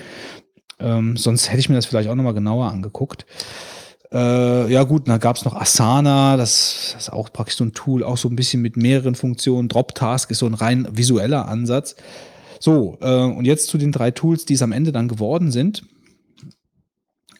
Ähm, 0.79 1.15
sonst 1.15 1.49
hätte 1.49 1.59
ich 1.59 1.69
mir 1.69 1.75
das 1.75 1.85
vielleicht 1.85 2.09
auch 2.09 2.15
nochmal 2.15 2.33
genauer 2.33 2.71
angeguckt. 2.71 3.25
Äh, 4.11 4.71
ja 4.71 4.83
gut, 4.83 5.07
da 5.07 5.17
gab 5.17 5.35
es 5.35 5.45
noch 5.45 5.55
Asana, 5.55 6.37
das, 6.37 6.91
das, 6.93 7.03
ist 7.03 7.13
auch 7.13 7.31
praktisch 7.31 7.57
so 7.57 7.65
ein 7.65 7.73
Tool, 7.73 8.03
auch 8.03 8.17
so 8.17 8.29
ein 8.29 8.35
bisschen 8.35 8.61
mit 8.61 8.77
mehreren 8.77 9.15
Funktionen. 9.15 9.67
Droptask 9.67 10.29
ist 10.31 10.39
so 10.39 10.45
ein 10.45 10.53
rein 10.53 10.87
visueller 10.91 11.47
Ansatz. 11.47 11.95
So, 12.59 12.97
äh, 13.01 13.23
und 13.23 13.45
jetzt 13.45 13.67
zu 13.67 13.77
den 13.77 13.91
drei 13.91 14.11
Tools, 14.11 14.45
die 14.45 14.53
es 14.53 14.61
am 14.61 14.71
Ende 14.71 14.91
dann 14.91 15.07
geworden 15.07 15.51
sind. 15.51 15.83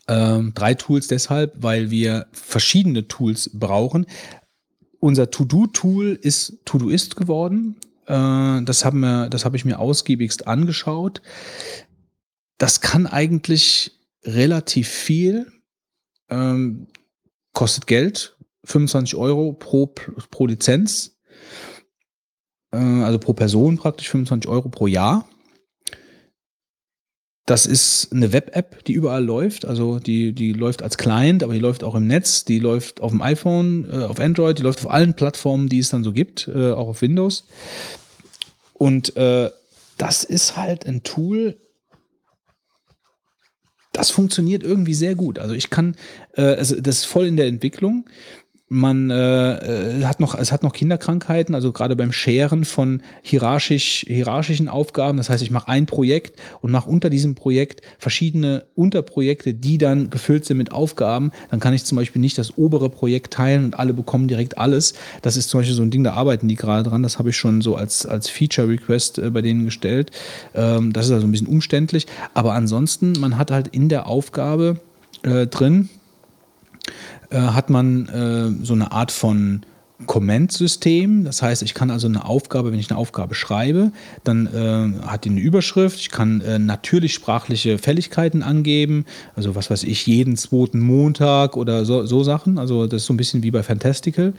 Ähm, 0.08 0.52
drei 0.54 0.76
Tools 0.76 1.08
deshalb, 1.08 1.54
weil 1.56 1.90
wir 1.90 2.28
verschiedene 2.32 3.08
Tools 3.08 3.50
brauchen 3.54 4.06
unser 5.00 5.32
To-Do-Tool 5.32 6.18
ist 6.22 6.60
Todoist 6.66 7.16
geworden. 7.16 7.78
Äh, 8.08 8.62
das 8.64 8.86
haben 8.86 9.00
wir, 9.00 9.30
das 9.30 9.46
habe 9.46 9.58
ich 9.58 9.66
mir 9.66 9.80
ausgiebigst 9.80 10.48
angeschaut. 10.48 11.22
Das 12.58 12.82
kann 12.82 13.08
eigentlich 13.08 14.00
relativ 14.24 14.88
viel, 14.88 15.52
ähm, 16.30 16.88
kostet 17.54 17.88
Geld, 17.88 18.38
25 18.66 19.16
Euro 19.16 19.54
pro, 19.54 19.88
pro 20.32 20.48
Lizenz, 20.48 21.18
äh, 22.72 22.78
also 22.78 23.20
pro 23.20 23.34
Person 23.34 23.78
praktisch 23.78 24.10
25 24.10 24.50
Euro 24.50 24.70
pro 24.70 24.88
Jahr. 24.88 25.28
Das 27.46 27.68
ist 27.68 28.12
eine 28.12 28.34
Web-App, 28.34 28.84
die 28.86 28.94
überall 28.94 29.24
läuft. 29.24 29.66
Also 29.66 30.00
die, 30.00 30.34
die 30.34 30.54
läuft 30.54 30.82
als 30.82 30.98
Client, 30.98 31.44
aber 31.44 31.54
die 31.54 31.60
läuft 31.60 31.84
auch 31.84 31.94
im 31.94 32.08
Netz, 32.08 32.44
die 32.44 32.60
läuft 32.60 33.02
auf 33.02 33.12
dem 33.12 33.22
iPhone, 33.22 33.88
äh, 33.92 34.04
auf 34.04 34.20
Android, 34.20 34.58
die 34.58 34.64
läuft 34.64 34.80
auf 34.80 34.90
allen 34.90 35.14
Plattformen, 35.14 35.70
die 35.70 35.80
es 35.80 35.90
dann 35.90 36.04
so 36.04 36.12
gibt, 36.12 36.48
äh, 36.48 36.72
auch 36.72 36.88
auf 36.88 37.02
Windows. 37.02 37.46
Und 38.74 39.16
äh, 39.16 39.52
das 39.98 40.24
ist 40.24 40.58
halt 40.58 40.86
ein 40.86 41.04
Tool, 41.04 41.58
das 43.92 44.10
funktioniert 44.10 44.64
irgendwie 44.64 44.94
sehr 44.94 45.16
gut. 45.16 45.40
Also 45.40 45.56
ich 45.56 45.70
kann, 45.70 45.96
äh, 46.34 46.42
also 46.42 46.80
das 46.82 46.98
ist 46.98 47.06
voll 47.06 47.28
in 47.28 47.38
der 47.38 47.48
Entwicklung 47.48 48.10
man 48.76 49.10
äh, 49.10 50.00
äh, 50.00 50.04
hat 50.04 50.20
noch, 50.20 50.36
es 50.36 50.52
hat 50.52 50.62
noch 50.62 50.74
Kinderkrankheiten, 50.74 51.56
also 51.56 51.72
gerade 51.72 51.96
beim 51.96 52.12
Scheren 52.12 52.66
von 52.66 53.02
hierarchisch, 53.22 54.06
hierarchischen 54.08 54.68
Aufgaben. 54.68 55.18
Das 55.18 55.30
heißt, 55.30 55.42
ich 55.42 55.50
mache 55.50 55.70
ein 55.70 55.86
Projekt 55.86 56.40
und 56.62 56.72
mache 56.72 56.90
unter 56.90 57.10
diesem 57.10 57.36
Projekt 57.36 57.82
verschiedene 57.98 58.66
Unterprojekte, 58.76 59.54
die 59.54 59.78
dann 59.78 60.10
gefüllt 60.10 60.46
sind 60.46 60.58
mit 60.58 60.72
Aufgaben. 60.72 61.32
Dann 61.50 61.60
kann 61.60 61.74
ich 61.74 61.86
zum 61.86 61.96
Beispiel 61.96 62.22
nicht 62.22 62.38
das 62.38 62.58
obere 62.58 62.90
Projekt 62.90 63.34
teilen 63.34 63.66
und 63.66 63.80
alle 63.80 63.94
bekommen 63.94 64.28
direkt 64.28 64.58
alles. 64.58 64.94
Das 65.22 65.38
ist 65.38 65.50
zum 65.50 65.62
Beispiel 65.62 65.76
so 65.76 65.84
ein 65.84 65.92
Ding, 65.92 66.04
da 66.04 66.14
arbeiten 66.14 66.48
die 66.48 66.56
gerade 66.56 66.88
dran. 66.88 67.02
Das 67.02 67.18
habe 67.18 67.30
ich 67.30 67.38
schon 67.38 67.62
so 67.62 67.76
als, 67.76 68.06
als 68.06 68.30
Feature-Request 68.30 69.20
äh, 69.20 69.30
bei 69.30 69.42
denen 69.42 69.66
gestellt. 69.66 70.12
Ähm, 70.54 70.92
das 70.92 71.06
ist 71.06 71.12
also 71.14 71.26
ein 71.26 71.32
bisschen 71.32 71.48
umständlich. 71.48 72.08
Aber 72.34 72.54
ansonsten, 72.54 73.14
man 73.20 73.38
hat 73.38 73.52
halt 73.52 73.70
in 73.70 73.88
der 73.88 74.08
Aufgabe 74.08 74.82
äh, 75.24 75.48
drin, 75.48 75.90
hat 77.38 77.70
man 77.70 78.08
äh, 78.10 78.66
so 78.66 78.74
eine 78.74 78.92
Art 78.92 79.12
von 79.12 79.62
Comment-System. 80.06 81.24
Das 81.24 81.42
heißt, 81.42 81.64
ich 81.64 81.74
kann 81.74 81.90
also 81.90 82.08
eine 82.08 82.26
Aufgabe, 82.26 82.72
wenn 82.72 82.80
ich 82.80 82.90
eine 82.90 83.00
Aufgabe 83.00 83.34
schreibe, 83.34 83.92
dann 84.24 84.48
äh, 84.48 85.08
hat 85.08 85.26
die 85.26 85.30
eine 85.30 85.40
Überschrift. 85.40 86.00
Ich 86.00 86.10
kann 86.10 86.42
äh, 86.42 86.60
natürlich 86.60 87.14
sprachliche 87.14 87.78
Fälligkeiten 87.78 88.44
angeben. 88.44 89.06
Also 89.36 89.56
was 89.56 89.70
weiß 89.70 89.84
ich, 89.84 90.06
jeden 90.06 90.36
zweiten 90.36 90.80
Montag 90.80 91.56
oder 91.56 91.86
so, 91.86 92.06
so 92.06 92.24
Sachen. 92.24 92.58
Also 92.58 92.88
das 92.88 93.04
ist 93.04 93.08
so 93.08 93.14
ein 93.14 93.18
bisschen 93.18 93.42
wie 93.44 93.52
bei 93.52 93.64
Fantastical. 93.64 94.34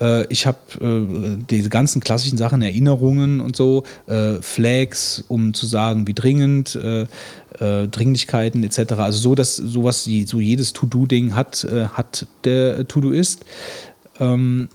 Äh, 0.00 0.26
ich 0.28 0.46
habe 0.46 0.58
äh, 0.80 1.44
diese 1.50 1.68
ganzen 1.68 2.00
klassischen 2.00 2.38
Sachen, 2.38 2.62
Erinnerungen 2.62 3.40
und 3.40 3.56
so, 3.56 3.84
äh, 4.06 4.34
Flags, 4.40 5.24
um 5.28 5.54
zu 5.54 5.66
sagen, 5.66 6.06
wie 6.06 6.14
dringend, 6.14 6.78
Dringlichkeiten 7.58 8.62
etc. 8.64 8.92
Also 8.98 9.18
so, 9.18 9.34
dass 9.34 9.56
sowas, 9.56 10.04
so 10.04 10.40
jedes 10.40 10.74
To-Do-Ding 10.74 11.34
hat, 11.34 11.66
hat 11.94 12.26
der 12.44 12.86
To-Do-Ist. 12.86 13.46
Ähm, 14.20 14.68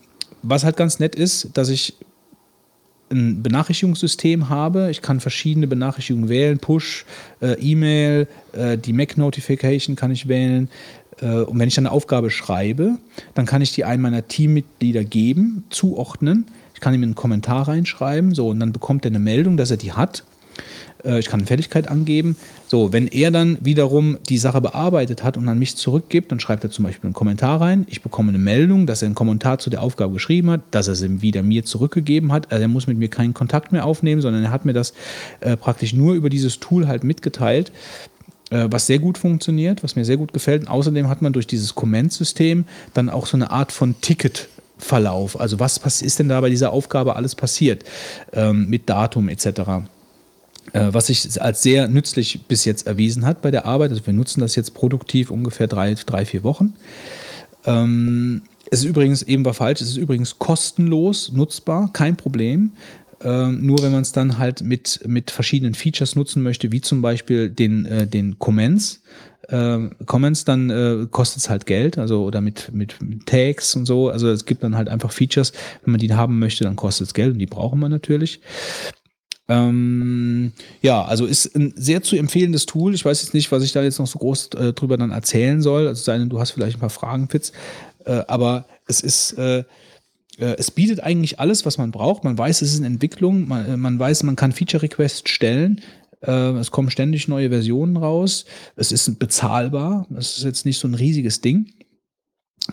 was 0.43 0.63
halt 0.63 0.77
ganz 0.77 0.99
nett 0.99 1.15
ist, 1.15 1.49
dass 1.53 1.69
ich 1.69 1.95
ein 3.11 3.43
Benachrichtigungssystem 3.43 4.49
habe. 4.49 4.89
Ich 4.89 5.01
kann 5.01 5.19
verschiedene 5.19 5.68
Benachrichtigungen 5.68 6.30
wählen, 6.30 6.59
Push, 6.59 7.05
äh, 7.41 7.53
E-Mail, 7.59 8.27
äh, 8.53 8.77
die 8.77 8.93
Mac-Notification 8.93 9.95
kann 9.95 10.11
ich 10.11 10.27
wählen. 10.27 10.69
Äh, 11.22 11.41
und 11.41 11.59
wenn 11.59 11.68
ich 11.68 11.76
dann 11.76 11.88
eine 11.88 11.93
Aufgabe 11.93 12.30
schreibe, 12.30 12.97
dann 13.34 13.45
kann 13.45 13.61
ich 13.61 13.73
die 13.73 13.84
einem 13.84 14.03
meiner 14.03 14.27
Teammitglieder 14.27 15.03
geben, 15.03 15.65
zuordnen. 15.69 16.45
Ich 16.73 16.80
kann 16.80 16.93
ihm 16.93 17.03
einen 17.03 17.15
Kommentar 17.15 17.68
reinschreiben, 17.68 18.34
so, 18.34 18.49
und 18.49 18.59
dann 18.59 18.72
bekommt 18.72 19.05
er 19.05 19.11
eine 19.11 19.19
Meldung, 19.19 19.57
dass 19.57 19.72
er 19.72 19.77
die 19.77 19.91
hat. 19.91 20.23
Äh, 21.03 21.19
ich 21.19 21.27
kann 21.27 21.41
eine 21.41 21.47
Fertigkeit 21.47 21.88
angeben. 21.88 22.38
So, 22.72 22.93
wenn 22.93 23.10
er 23.10 23.31
dann 23.31 23.57
wiederum 23.60 24.18
die 24.30 24.38
Sache 24.38 24.61
bearbeitet 24.61 25.26
hat 25.26 25.35
und 25.35 25.45
an 25.49 25.60
mich 25.60 25.76
zurückgibt, 25.76 26.31
dann 26.31 26.39
schreibt 26.39 26.64
er 26.64 26.72
zum 26.72 26.85
Beispiel 26.85 27.10
einen 27.10 27.14
Kommentar 27.14 27.60
rein. 27.60 27.85
Ich 27.89 28.02
bekomme 28.02 28.30
eine 28.30 28.38
Meldung, 28.38 28.85
dass 28.85 29.02
er 29.02 29.07
einen 29.07 29.15
Kommentar 29.15 29.60
zu 29.60 29.69
der 29.69 29.81
Aufgabe 29.81 30.14
geschrieben 30.14 30.49
hat, 30.49 30.61
dass 30.72 30.88
er 30.88 30.95
sie 30.95 31.22
wieder 31.22 31.43
mir 31.43 31.65
zurückgegeben 31.65 32.31
hat. 32.31 32.49
Also 32.49 32.61
er 32.61 32.69
muss 32.69 32.88
mit 32.88 32.98
mir 32.98 33.10
keinen 33.10 33.34
Kontakt 33.34 33.73
mehr 33.73 33.85
aufnehmen, 33.85 34.22
sondern 34.22 34.45
er 34.45 34.52
hat 34.52 34.64
mir 34.64 34.72
das 34.72 34.93
äh, 35.41 35.57
praktisch 35.57 35.91
nur 35.91 36.14
über 36.14 36.30
dieses 36.30 36.61
Tool 36.61 36.88
halt 36.88 37.03
mitgeteilt 37.03 37.73
äh, 38.52 38.69
was 38.72 38.88
sehr 38.88 38.99
gut 38.99 39.18
funktioniert, 39.18 39.84
was 39.84 39.98
mir 39.98 40.06
sehr 40.06 40.15
gut 40.15 40.31
gefällt. 40.31 40.61
Und 40.61 40.69
außerdem 40.69 41.10
hat 41.10 41.22
man 41.22 41.34
durch 41.34 41.48
dieses 41.48 41.76
Comment-System 41.76 42.64
dann 42.93 43.10
auch 43.10 43.26
so 43.26 43.35
eine 43.35 43.52
Art 43.52 43.73
von 43.73 43.99
Ticket. 43.99 44.48
Verlauf, 44.77 45.39
also 45.39 45.60
was 45.60 46.02
ist 46.02 46.18
denn 46.18 46.27
da 46.27 46.41
bei 46.41 46.49
dieser 46.49 46.72
Aufgabe 46.73 47.15
alles 47.15 47.35
passiert 47.35 47.84
ähm, 48.34 48.68
mit 48.68 48.89
Datum 48.89 49.30
etc. 49.30 49.61
Äh, 50.73 50.89
was 50.91 51.07
sich 51.07 51.41
als 51.41 51.61
sehr 51.63 51.88
nützlich 51.88 52.43
bis 52.47 52.65
jetzt 52.65 52.88
erwiesen 52.88 53.25
hat 53.25 53.41
bei 53.41 53.51
der 53.51 53.65
Arbeit. 53.65 53.91
Also 53.91 54.05
wir 54.05 54.13
nutzen 54.13 54.39
das 54.39 54.55
jetzt 54.55 54.73
produktiv 54.73 55.29
ungefähr 55.29 55.67
drei, 55.67 55.95
drei 56.05 56.25
vier 56.25 56.43
Wochen. 56.43 56.73
Ähm, 57.65 58.43
es 58.69 58.79
ist 58.79 58.85
übrigens, 58.85 59.21
eben 59.23 59.43
war 59.43 59.53
falsch, 59.53 59.81
es 59.81 59.89
ist 59.89 59.97
übrigens 59.97 60.39
kostenlos 60.39 61.31
nutzbar, 61.33 61.91
kein 61.91 62.15
Problem. 62.15 62.71
Ähm, 63.23 63.65
nur 63.65 63.83
wenn 63.83 63.91
man 63.91 64.01
es 64.01 64.13
dann 64.13 64.38
halt 64.38 64.61
mit, 64.61 65.01
mit 65.05 65.29
verschiedenen 65.29 65.73
Features 65.73 66.15
nutzen 66.15 66.41
möchte, 66.41 66.71
wie 66.71 66.81
zum 66.81 67.01
Beispiel 67.01 67.49
den, 67.49 67.85
äh, 67.85 68.07
den 68.07 68.39
Comments. 68.39 69.01
Äh, 69.49 69.89
Comments, 70.05 70.45
dann 70.45 70.69
äh, 70.69 71.07
kostet 71.11 71.43
es 71.43 71.49
halt 71.49 71.65
Geld, 71.65 71.97
also 71.97 72.23
oder 72.23 72.39
mit, 72.39 72.71
mit 72.73 72.95
Tags 73.25 73.75
und 73.75 73.85
so. 73.85 74.09
Also 74.09 74.29
es 74.29 74.45
gibt 74.45 74.63
dann 74.63 74.77
halt 74.77 74.88
einfach 74.88 75.11
Features, 75.11 75.51
wenn 75.83 75.91
man 75.91 75.99
die 75.99 76.13
haben 76.13 76.39
möchte, 76.39 76.63
dann 76.63 76.77
kostet 76.77 77.07
es 77.07 77.13
Geld 77.13 77.33
und 77.33 77.39
die 77.39 77.45
brauchen 77.45 77.79
wir 77.79 77.89
natürlich. 77.89 78.39
Ähm, 79.51 80.53
ja, 80.81 81.03
also 81.03 81.25
ist 81.25 81.53
ein 81.57 81.73
sehr 81.75 82.01
zu 82.01 82.15
empfehlendes 82.15 82.65
Tool. 82.65 82.95
Ich 82.95 83.03
weiß 83.03 83.21
jetzt 83.21 83.33
nicht, 83.33 83.51
was 83.51 83.63
ich 83.63 83.73
da 83.73 83.83
jetzt 83.83 83.99
noch 83.99 84.07
so 84.07 84.17
groß 84.17 84.49
äh, 84.55 84.71
drüber 84.71 84.95
dann 84.95 85.11
erzählen 85.11 85.61
soll. 85.61 85.87
Also 85.87 86.01
sei 86.01 86.17
denn, 86.17 86.29
du 86.29 86.39
hast 86.39 86.51
vielleicht 86.51 86.77
ein 86.77 86.79
paar 86.79 86.89
Fragen, 86.89 87.27
Fitz. 87.27 87.51
Äh, 88.05 88.23
aber 88.27 88.65
es 88.87 89.01
ist, 89.01 89.33
äh, 89.33 89.59
äh 90.37 90.55
es 90.57 90.71
bietet 90.71 91.01
eigentlich 91.01 91.41
alles, 91.41 91.65
was 91.65 91.77
man 91.77 91.91
braucht. 91.91 92.23
Man 92.23 92.37
weiß, 92.37 92.61
es 92.61 92.71
ist 92.71 92.79
in 92.79 92.85
Entwicklung. 92.85 93.49
Man, 93.49 93.65
äh, 93.65 93.75
man 93.75 93.99
weiß, 93.99 94.23
man 94.23 94.37
kann 94.37 94.53
Feature 94.53 94.83
Requests 94.83 95.29
stellen. 95.29 95.81
Äh, 96.21 96.31
es 96.31 96.71
kommen 96.71 96.89
ständig 96.89 97.27
neue 97.27 97.49
Versionen 97.49 97.97
raus. 97.97 98.45
Es 98.77 98.93
ist 98.93 99.19
bezahlbar. 99.19 100.07
Es 100.17 100.37
ist 100.37 100.45
jetzt 100.45 100.65
nicht 100.65 100.79
so 100.79 100.87
ein 100.87 100.95
riesiges 100.95 101.41
Ding. 101.41 101.73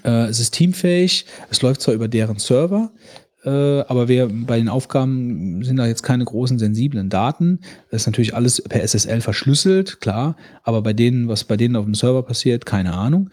Es 0.05 0.39
ist 0.39 0.53
teamfähig. 0.53 1.25
Es 1.51 1.63
läuft 1.63 1.81
zwar 1.81 1.95
über 1.95 2.09
deren 2.09 2.39
Server, 2.39 2.93
äh, 2.93 3.28
aber 3.49 4.09
wir 4.09 4.29
bei 4.29 4.59
den 4.59 4.69
Aufgaben 4.69 5.63
sind 5.65 5.77
da 5.77 5.87
jetzt 5.87 6.03
keine 6.03 6.25
großen 6.25 6.59
sensiblen 6.59 7.09
Daten. 7.09 7.61
Das 7.91 8.03
ist 8.03 8.07
natürlich 8.07 8.35
alles 8.35 8.63
per 8.63 8.83
SSL 8.83 9.21
verschlüsselt, 9.21 10.01
klar, 10.01 10.37
aber 10.63 10.83
bei 10.83 10.93
denen, 10.93 11.29
was 11.29 11.45
bei 11.45 11.57
denen 11.57 11.77
auf 11.77 11.85
dem 11.85 11.95
Server 11.95 12.23
passiert, 12.23 12.67
keine 12.67 12.95
Ahnung. 12.95 13.31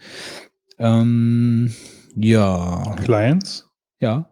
Ähm, 0.78 1.72
ja. 2.16 2.96
Clients? 3.04 3.68
Ja. 4.00 4.30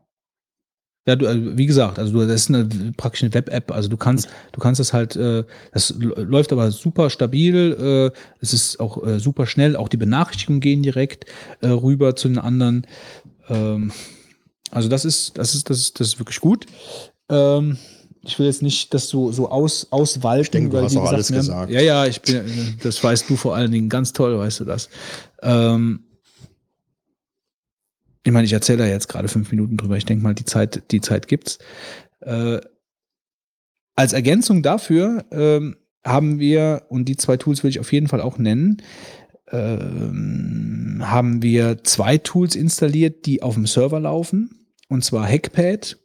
Ja, 1.06 1.16
du, 1.16 1.26
also, 1.26 1.58
wie 1.58 1.66
gesagt, 1.66 1.98
also 1.98 2.12
du, 2.12 2.26
das 2.26 2.42
ist 2.42 2.48
eine 2.48 2.66
praktisch 2.96 3.22
eine 3.22 3.34
Web-App. 3.34 3.72
Also 3.72 3.90
du 3.90 3.98
kannst, 3.98 4.28
du 4.52 4.60
kannst 4.60 4.80
das 4.80 4.94
halt, 4.94 5.16
äh, 5.16 5.44
das 5.72 5.94
läuft 5.98 6.50
aber 6.52 6.70
super 6.70 7.10
stabil. 7.10 8.12
Äh, 8.14 8.18
es 8.40 8.54
ist 8.54 8.80
auch 8.80 9.06
äh, 9.06 9.20
super 9.20 9.46
schnell. 9.46 9.76
Auch 9.76 9.90
die 9.90 9.98
Benachrichtigungen 9.98 10.60
gehen 10.60 10.82
direkt 10.82 11.26
äh, 11.60 11.68
rüber 11.68 12.16
zu 12.16 12.28
den 12.28 12.38
anderen. 12.38 12.86
Ähm, 13.50 13.92
also 14.70 14.88
das 14.88 15.04
ist, 15.04 15.36
das 15.38 15.54
ist, 15.54 15.70
das 15.70 15.78
ist, 15.78 16.00
das 16.00 16.08
ist 16.08 16.18
wirklich 16.18 16.40
gut. 16.40 16.66
Ähm, 17.28 17.78
ich 18.22 18.38
will 18.38 18.46
jetzt 18.46 18.62
nicht 18.62 18.94
das 18.94 19.08
so, 19.08 19.32
so 19.32 19.50
aus, 19.50 19.88
auswalten. 19.90 20.42
Ich 20.42 20.50
denke, 20.50 20.70
du 20.70 20.82
hast 20.82 20.96
auch 20.96 21.04
alles 21.04 21.28
haben, 21.28 21.36
gesagt. 21.36 21.70
Ja, 21.70 21.80
ja, 21.80 22.06
ich 22.06 22.22
bin, 22.22 22.78
das 22.82 23.02
weißt 23.02 23.28
du 23.28 23.36
vor 23.36 23.54
allen 23.54 23.70
Dingen 23.70 23.88
ganz 23.88 24.12
toll, 24.12 24.38
weißt 24.38 24.60
du 24.60 24.64
das. 24.64 24.88
Ähm, 25.42 26.04
ich 28.24 28.32
meine, 28.32 28.46
ich 28.46 28.52
erzähle 28.52 28.78
da 28.78 28.86
jetzt 28.86 29.08
gerade 29.08 29.28
fünf 29.28 29.50
Minuten 29.50 29.76
drüber. 29.76 29.96
Ich 29.96 30.06
denke 30.06 30.24
mal, 30.24 30.34
die 30.34 30.46
Zeit, 30.46 30.82
die 30.90 31.02
Zeit 31.02 31.28
gibt's. 31.28 31.58
Äh, 32.20 32.60
als 33.96 34.12
Ergänzung 34.14 34.62
dafür 34.62 35.24
ähm, 35.30 35.76
haben 36.04 36.38
wir, 36.38 36.84
und 36.88 37.04
die 37.04 37.16
zwei 37.16 37.36
Tools 37.36 37.62
will 37.62 37.70
ich 37.70 37.80
auf 37.80 37.92
jeden 37.92 38.08
Fall 38.08 38.22
auch 38.22 38.38
nennen, 38.38 38.82
ähm, 39.50 41.02
haben 41.02 41.42
wir 41.42 41.84
zwei 41.84 42.18
Tools 42.18 42.56
installiert, 42.56 43.26
die 43.26 43.42
auf 43.42 43.54
dem 43.54 43.66
Server 43.66 44.00
laufen 44.00 44.66
und 44.88 45.04
zwar 45.04 45.28
Hackpad. 45.28 45.98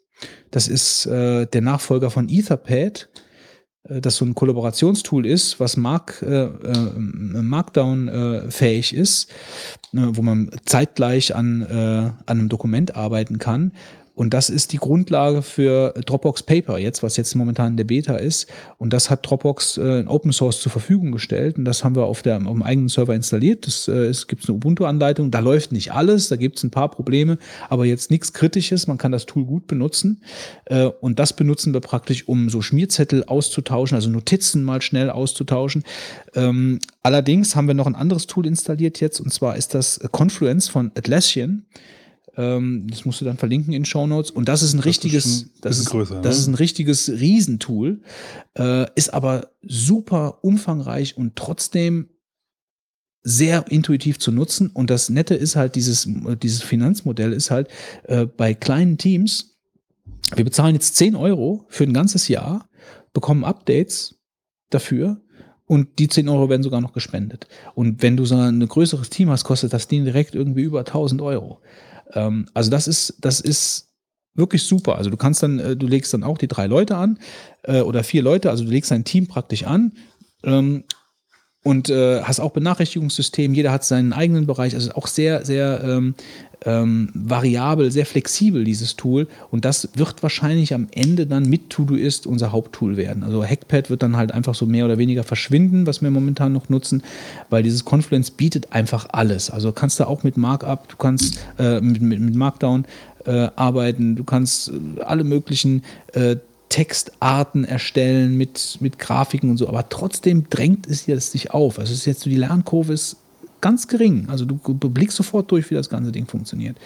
Das 0.51 0.67
ist 0.67 1.05
äh, 1.05 1.45
der 1.45 1.61
Nachfolger 1.61 2.09
von 2.09 2.27
Etherpad, 2.27 3.09
äh, 3.83 4.01
das 4.01 4.17
so 4.17 4.25
ein 4.25 4.35
Kollaborationstool 4.35 5.25
ist, 5.25 5.59
was 5.59 5.77
Mark, 5.77 6.21
äh, 6.21 6.45
äh 6.45 6.93
Markdown 6.97 8.07
äh, 8.07 8.79
ist, 8.79 9.31
ne, 9.91 10.09
wo 10.13 10.21
man 10.21 10.51
zeitgleich 10.65 11.35
an, 11.35 11.61
äh, 11.61 11.73
an 11.73 12.15
einem 12.25 12.49
Dokument 12.49 12.95
arbeiten 12.95 13.37
kann. 13.37 13.73
Und 14.19 14.33
das 14.33 14.49
ist 14.49 14.73
die 14.73 14.77
Grundlage 14.79 15.41
für 15.41 15.93
Dropbox 16.05 16.43
Paper, 16.43 16.77
jetzt, 16.77 17.03
was 17.03 17.15
jetzt 17.15 17.35
momentan 17.35 17.71
in 17.71 17.77
der 17.77 17.85
Beta 17.85 18.17
ist. 18.17 18.51
Und 18.77 18.91
das 18.91 19.09
hat 19.09 19.25
Dropbox 19.25 19.77
äh, 19.77 20.01
in 20.01 20.09
Open 20.09 20.33
Source 20.33 20.59
zur 20.59 20.73
Verfügung 20.73 21.13
gestellt. 21.13 21.57
Und 21.57 21.63
das 21.63 21.85
haben 21.85 21.95
wir 21.95 22.03
auf, 22.03 22.21
der, 22.21 22.35
auf 22.35 22.51
dem 22.51 22.61
eigenen 22.61 22.89
Server 22.89 23.15
installiert. 23.15 23.65
Das, 23.65 23.87
äh, 23.87 23.93
es 23.93 24.27
gibt 24.27 24.45
eine 24.45 24.57
Ubuntu-Anleitung. 24.57 25.31
Da 25.31 25.39
läuft 25.39 25.71
nicht 25.71 25.93
alles, 25.93 26.27
da 26.27 26.35
gibt 26.35 26.57
es 26.57 26.65
ein 26.65 26.69
paar 26.69 26.91
Probleme, 26.91 27.37
aber 27.69 27.85
jetzt 27.85 28.11
nichts 28.11 28.33
Kritisches. 28.33 28.87
Man 28.87 28.97
kann 28.97 29.13
das 29.13 29.25
Tool 29.25 29.45
gut 29.45 29.67
benutzen. 29.67 30.21
Äh, 30.65 30.87
und 30.87 31.17
das 31.17 31.31
benutzen 31.31 31.73
wir 31.73 31.79
praktisch, 31.79 32.27
um 32.27 32.49
so 32.49 32.61
Schmierzettel 32.61 33.23
auszutauschen, 33.23 33.95
also 33.95 34.09
Notizen 34.09 34.65
mal 34.65 34.81
schnell 34.81 35.11
auszutauschen. 35.11 35.85
Ähm, 36.35 36.79
allerdings 37.03 37.55
haben 37.55 37.67
wir 37.67 37.73
noch 37.73 37.87
ein 37.87 37.95
anderes 37.95 38.27
Tool 38.27 38.45
installiert 38.45 38.99
jetzt, 38.99 39.21
und 39.21 39.31
zwar 39.31 39.55
ist 39.55 39.73
das 39.73 39.97
Confluence 40.11 40.67
von 40.67 40.91
Atlassian. 40.95 41.63
Ähm, 42.37 42.87
das 42.89 43.05
musst 43.05 43.21
du 43.21 43.25
dann 43.25 43.37
verlinken 43.37 43.73
in 43.73 43.85
Show 43.85 44.07
Notes. 44.07 44.31
Und 44.31 44.47
das 44.47 44.63
ist 44.63 44.73
ein 44.73 44.77
das 44.77 44.85
richtiges, 44.85 45.25
ist 45.25 45.51
das, 45.61 45.79
ist, 45.79 45.89
größer, 45.89 46.21
das 46.21 46.35
ne? 46.35 46.41
ist 46.41 46.47
ein 46.47 46.55
richtiges 46.55 47.09
Riesentool, 47.09 48.01
äh, 48.57 48.85
ist 48.95 49.13
aber 49.13 49.51
super 49.61 50.43
umfangreich 50.43 51.17
und 51.17 51.35
trotzdem 51.35 52.09
sehr 53.21 53.65
intuitiv 53.69 54.19
zu 54.19 54.31
nutzen. 54.31 54.69
Und 54.69 54.89
das 54.89 55.09
Nette 55.09 55.35
ist 55.35 55.55
halt, 55.55 55.75
dieses, 55.75 56.07
dieses 56.41 56.61
Finanzmodell 56.61 57.33
ist 57.33 57.51
halt 57.51 57.67
äh, 58.03 58.25
bei 58.25 58.53
kleinen 58.53 58.97
Teams, 58.97 59.57
wir 60.35 60.45
bezahlen 60.45 60.75
jetzt 60.75 60.95
10 60.95 61.15
Euro 61.15 61.65
für 61.69 61.83
ein 61.83 61.93
ganzes 61.93 62.27
Jahr, 62.27 62.69
bekommen 63.13 63.43
Updates 63.43 64.19
dafür 64.69 65.21
und 65.65 65.99
die 65.99 66.07
10 66.07 66.29
Euro 66.29 66.49
werden 66.49 66.63
sogar 66.63 66.81
noch 66.81 66.93
gespendet. 66.93 67.47
Und 67.75 68.01
wenn 68.01 68.17
du 68.17 68.25
so 68.25 68.35
ein 68.35 68.67
größeres 68.67 69.09
Team 69.09 69.29
hast, 69.29 69.43
kostet 69.43 69.73
das 69.73 69.87
Ding 69.87 70.03
direkt 70.03 70.35
irgendwie 70.35 70.63
über 70.63 70.79
1000 70.79 71.21
Euro. 71.21 71.61
Ähm, 72.13 72.47
also 72.53 72.69
das 72.69 72.87
ist, 72.87 73.17
das 73.21 73.39
ist 73.39 73.89
wirklich 74.33 74.63
super. 74.63 74.95
Also 74.95 75.09
du 75.09 75.17
kannst 75.17 75.43
dann, 75.43 75.59
äh, 75.59 75.75
du 75.75 75.87
legst 75.87 76.13
dann 76.13 76.23
auch 76.23 76.37
die 76.37 76.47
drei 76.47 76.67
Leute 76.67 76.95
an 76.97 77.19
äh, 77.63 77.81
oder 77.81 78.03
vier 78.03 78.21
Leute, 78.21 78.49
also 78.49 78.63
du 78.63 78.71
legst 78.71 78.91
dein 78.91 79.03
Team 79.03 79.27
praktisch 79.27 79.63
an. 79.63 79.93
Ähm, 80.43 80.85
und 81.63 81.89
äh, 81.89 82.21
hast 82.21 82.39
auch 82.39 82.51
Benachrichtigungssystem, 82.51 83.53
jeder 83.53 83.71
hat 83.71 83.83
seinen 83.83 84.13
eigenen 84.13 84.45
Bereich, 84.45 84.75
also 84.75 84.91
auch 84.93 85.07
sehr, 85.07 85.45
sehr 85.45 85.83
ähm, 85.83 86.15
ähm, 86.65 87.09
variabel, 87.13 87.91
sehr 87.91 88.05
flexibel, 88.05 88.63
dieses 88.63 88.95
Tool. 88.95 89.27
Und 89.51 89.65
das 89.65 89.89
wird 89.95 90.23
wahrscheinlich 90.23 90.73
am 90.73 90.87
Ende 90.91 91.25
dann 91.25 91.43
mit 91.43 91.69
Todoist 91.69 92.27
unser 92.27 92.51
Haupttool 92.51 92.97
werden. 92.97 93.23
Also 93.23 93.43
Hackpad 93.43 93.89
wird 93.89 94.03
dann 94.03 94.17
halt 94.17 94.31
einfach 94.31 94.55
so 94.55 94.65
mehr 94.65 94.85
oder 94.85 94.97
weniger 94.97 95.23
verschwinden, 95.23 95.87
was 95.87 96.01
wir 96.01 96.11
momentan 96.11 96.53
noch 96.53 96.69
nutzen, 96.69 97.03
weil 97.49 97.63
dieses 97.63 97.85
Confluence 97.85 98.31
bietet 98.31 98.71
einfach 98.71 99.07
alles. 99.11 99.49
Also 99.49 99.71
kannst 99.71 99.99
du 99.99 100.07
auch 100.07 100.23
mit 100.23 100.37
Markup, 100.37 100.87
du 100.89 100.97
kannst 100.97 101.39
äh, 101.57 101.81
mit, 101.81 102.01
mit, 102.01 102.19
mit 102.19 102.35
Markdown 102.35 102.85
äh, 103.25 103.49
arbeiten, 103.55 104.15
du 104.15 104.23
kannst 104.23 104.69
äh, 104.69 105.01
alle 105.01 105.23
möglichen 105.23 105.83
äh, 106.13 106.37
Textarten 106.69 107.65
erstellen 107.65 108.37
mit, 108.37 108.77
mit 108.79 108.99
Grafiken 108.99 109.49
und 109.49 109.57
so, 109.57 109.67
aber 109.67 109.89
trotzdem 109.89 110.49
drängt 110.49 110.87
es 110.87 111.07
jetzt 111.07 111.31
sich 111.31 111.51
auf. 111.51 111.79
Also 111.79 111.91
es 111.91 111.99
ist 111.99 112.05
jetzt 112.05 112.21
so, 112.21 112.29
die 112.29 112.37
Lernkurve 112.37 112.93
ist 112.93 113.17
ganz 113.61 113.87
gering. 113.87 114.27
Also 114.29 114.45
du, 114.45 114.59
du 114.63 114.89
blickst 114.89 115.17
sofort 115.17 115.51
durch, 115.51 115.69
wie 115.69 115.75
das 115.75 115.89
ganze 115.89 116.11
Ding 116.11 116.27
funktioniert. 116.27 116.77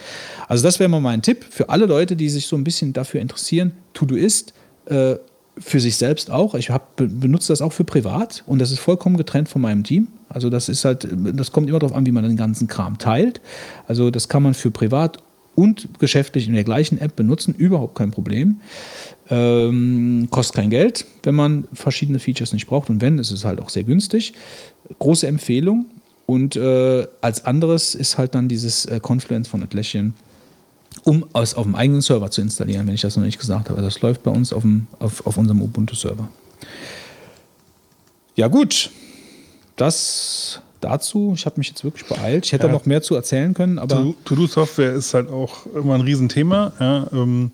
Also 0.48 0.64
das 0.64 0.80
wäre 0.80 0.88
mal 0.88 1.00
mein 1.00 1.22
Tipp 1.22 1.44
für 1.48 1.68
alle 1.68 1.86
Leute, 1.86 2.16
die 2.16 2.28
sich 2.28 2.46
so 2.46 2.56
ein 2.56 2.64
bisschen 2.64 2.92
dafür 2.92 3.20
interessieren. 3.20 3.72
Todoist 3.92 4.54
äh, 4.86 5.16
für 5.58 5.80
sich 5.80 5.96
selbst 5.96 6.30
auch. 6.30 6.54
Ich 6.54 6.70
hab, 6.70 6.96
benutze 6.96 7.52
das 7.52 7.62
auch 7.62 7.72
für 7.72 7.84
privat 7.84 8.42
und 8.46 8.58
das 8.58 8.72
ist 8.72 8.80
vollkommen 8.80 9.16
getrennt 9.16 9.48
von 9.48 9.62
meinem 9.62 9.84
Team. 9.84 10.08
Also 10.28 10.50
das 10.50 10.68
ist 10.68 10.84
halt, 10.84 11.06
das 11.12 11.52
kommt 11.52 11.68
immer 11.68 11.78
darauf 11.78 11.96
an, 11.96 12.06
wie 12.06 12.12
man 12.12 12.24
den 12.24 12.36
ganzen 12.36 12.66
Kram 12.66 12.98
teilt. 12.98 13.40
Also 13.86 14.10
das 14.10 14.28
kann 14.28 14.42
man 14.42 14.54
für 14.54 14.70
privat 14.70 15.18
und 15.54 16.00
geschäftlich 16.00 16.48
in 16.48 16.54
der 16.54 16.64
gleichen 16.64 16.98
App 16.98 17.14
benutzen, 17.14 17.54
überhaupt 17.54 17.94
kein 17.94 18.10
Problem. 18.10 18.60
Ähm, 19.30 20.28
kostet 20.30 20.56
kein 20.56 20.70
Geld, 20.70 21.06
wenn 21.22 21.34
man 21.34 21.66
verschiedene 21.72 22.18
Features 22.18 22.52
nicht 22.52 22.66
braucht 22.66 22.90
und 22.90 23.00
wenn, 23.00 23.18
ist 23.18 23.30
es 23.30 23.44
halt 23.44 23.60
auch 23.60 23.70
sehr 23.70 23.84
günstig. 23.84 24.34
Große 24.98 25.26
Empfehlung. 25.26 25.86
Und 26.26 26.56
äh, 26.56 27.06
als 27.20 27.44
anderes 27.44 27.94
ist 27.94 28.18
halt 28.18 28.34
dann 28.34 28.48
dieses 28.48 28.86
äh, 28.86 29.00
Confluence 29.00 29.48
von 29.48 29.62
Atlassian, 29.62 30.14
um 31.04 31.24
es 31.34 31.54
auf 31.54 31.64
dem 31.64 31.74
eigenen 31.74 32.00
Server 32.00 32.30
zu 32.30 32.40
installieren, 32.40 32.86
wenn 32.86 32.94
ich 32.94 33.02
das 33.02 33.16
noch 33.16 33.24
nicht 33.24 33.38
gesagt 33.38 33.70
habe. 33.70 33.82
Das 33.82 34.00
läuft 34.00 34.22
bei 34.22 34.30
uns 34.30 34.52
auf, 34.52 34.62
dem, 34.62 34.86
auf, 34.98 35.26
auf 35.26 35.36
unserem 35.36 35.60
Ubuntu-Server. 35.62 36.28
Ja, 38.36 38.48
gut. 38.48 38.90
Das 39.76 40.60
dazu. 40.84 41.32
Ich 41.36 41.46
habe 41.46 41.58
mich 41.58 41.68
jetzt 41.68 41.82
wirklich 41.84 42.06
beeilt. 42.06 42.46
Ich 42.46 42.52
hätte 42.52 42.66
ja. 42.66 42.72
noch 42.72 42.86
mehr 42.86 43.02
zu 43.02 43.14
erzählen 43.14 43.54
können, 43.54 43.78
aber. 43.78 44.14
To-Do-Software 44.24 44.92
ist 44.92 45.14
halt 45.14 45.30
auch 45.30 45.66
immer 45.66 45.94
ein 45.94 46.02
Riesenthema. 46.02 46.72
Ja, 46.78 47.06
ähm, 47.12 47.50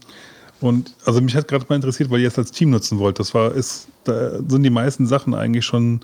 und 0.61 0.95
also 1.05 1.21
mich 1.21 1.35
hat 1.35 1.49
gerade 1.49 1.65
mal 1.69 1.77
interessiert, 1.77 2.11
weil 2.11 2.21
ihr 2.21 2.29
es 2.29 2.39
als 2.39 2.51
Team 2.51 2.71
nutzen 2.71 2.99
wollt. 2.99 3.19
Das 3.19 3.35
war, 3.35 3.55
ist, 3.55 3.89
da 4.05 4.39
sind 4.47 4.63
die 4.63 4.71
meisten 4.71 5.07
Sachen 5.07 5.35
eigentlich 5.35 5.65
schon 5.65 6.01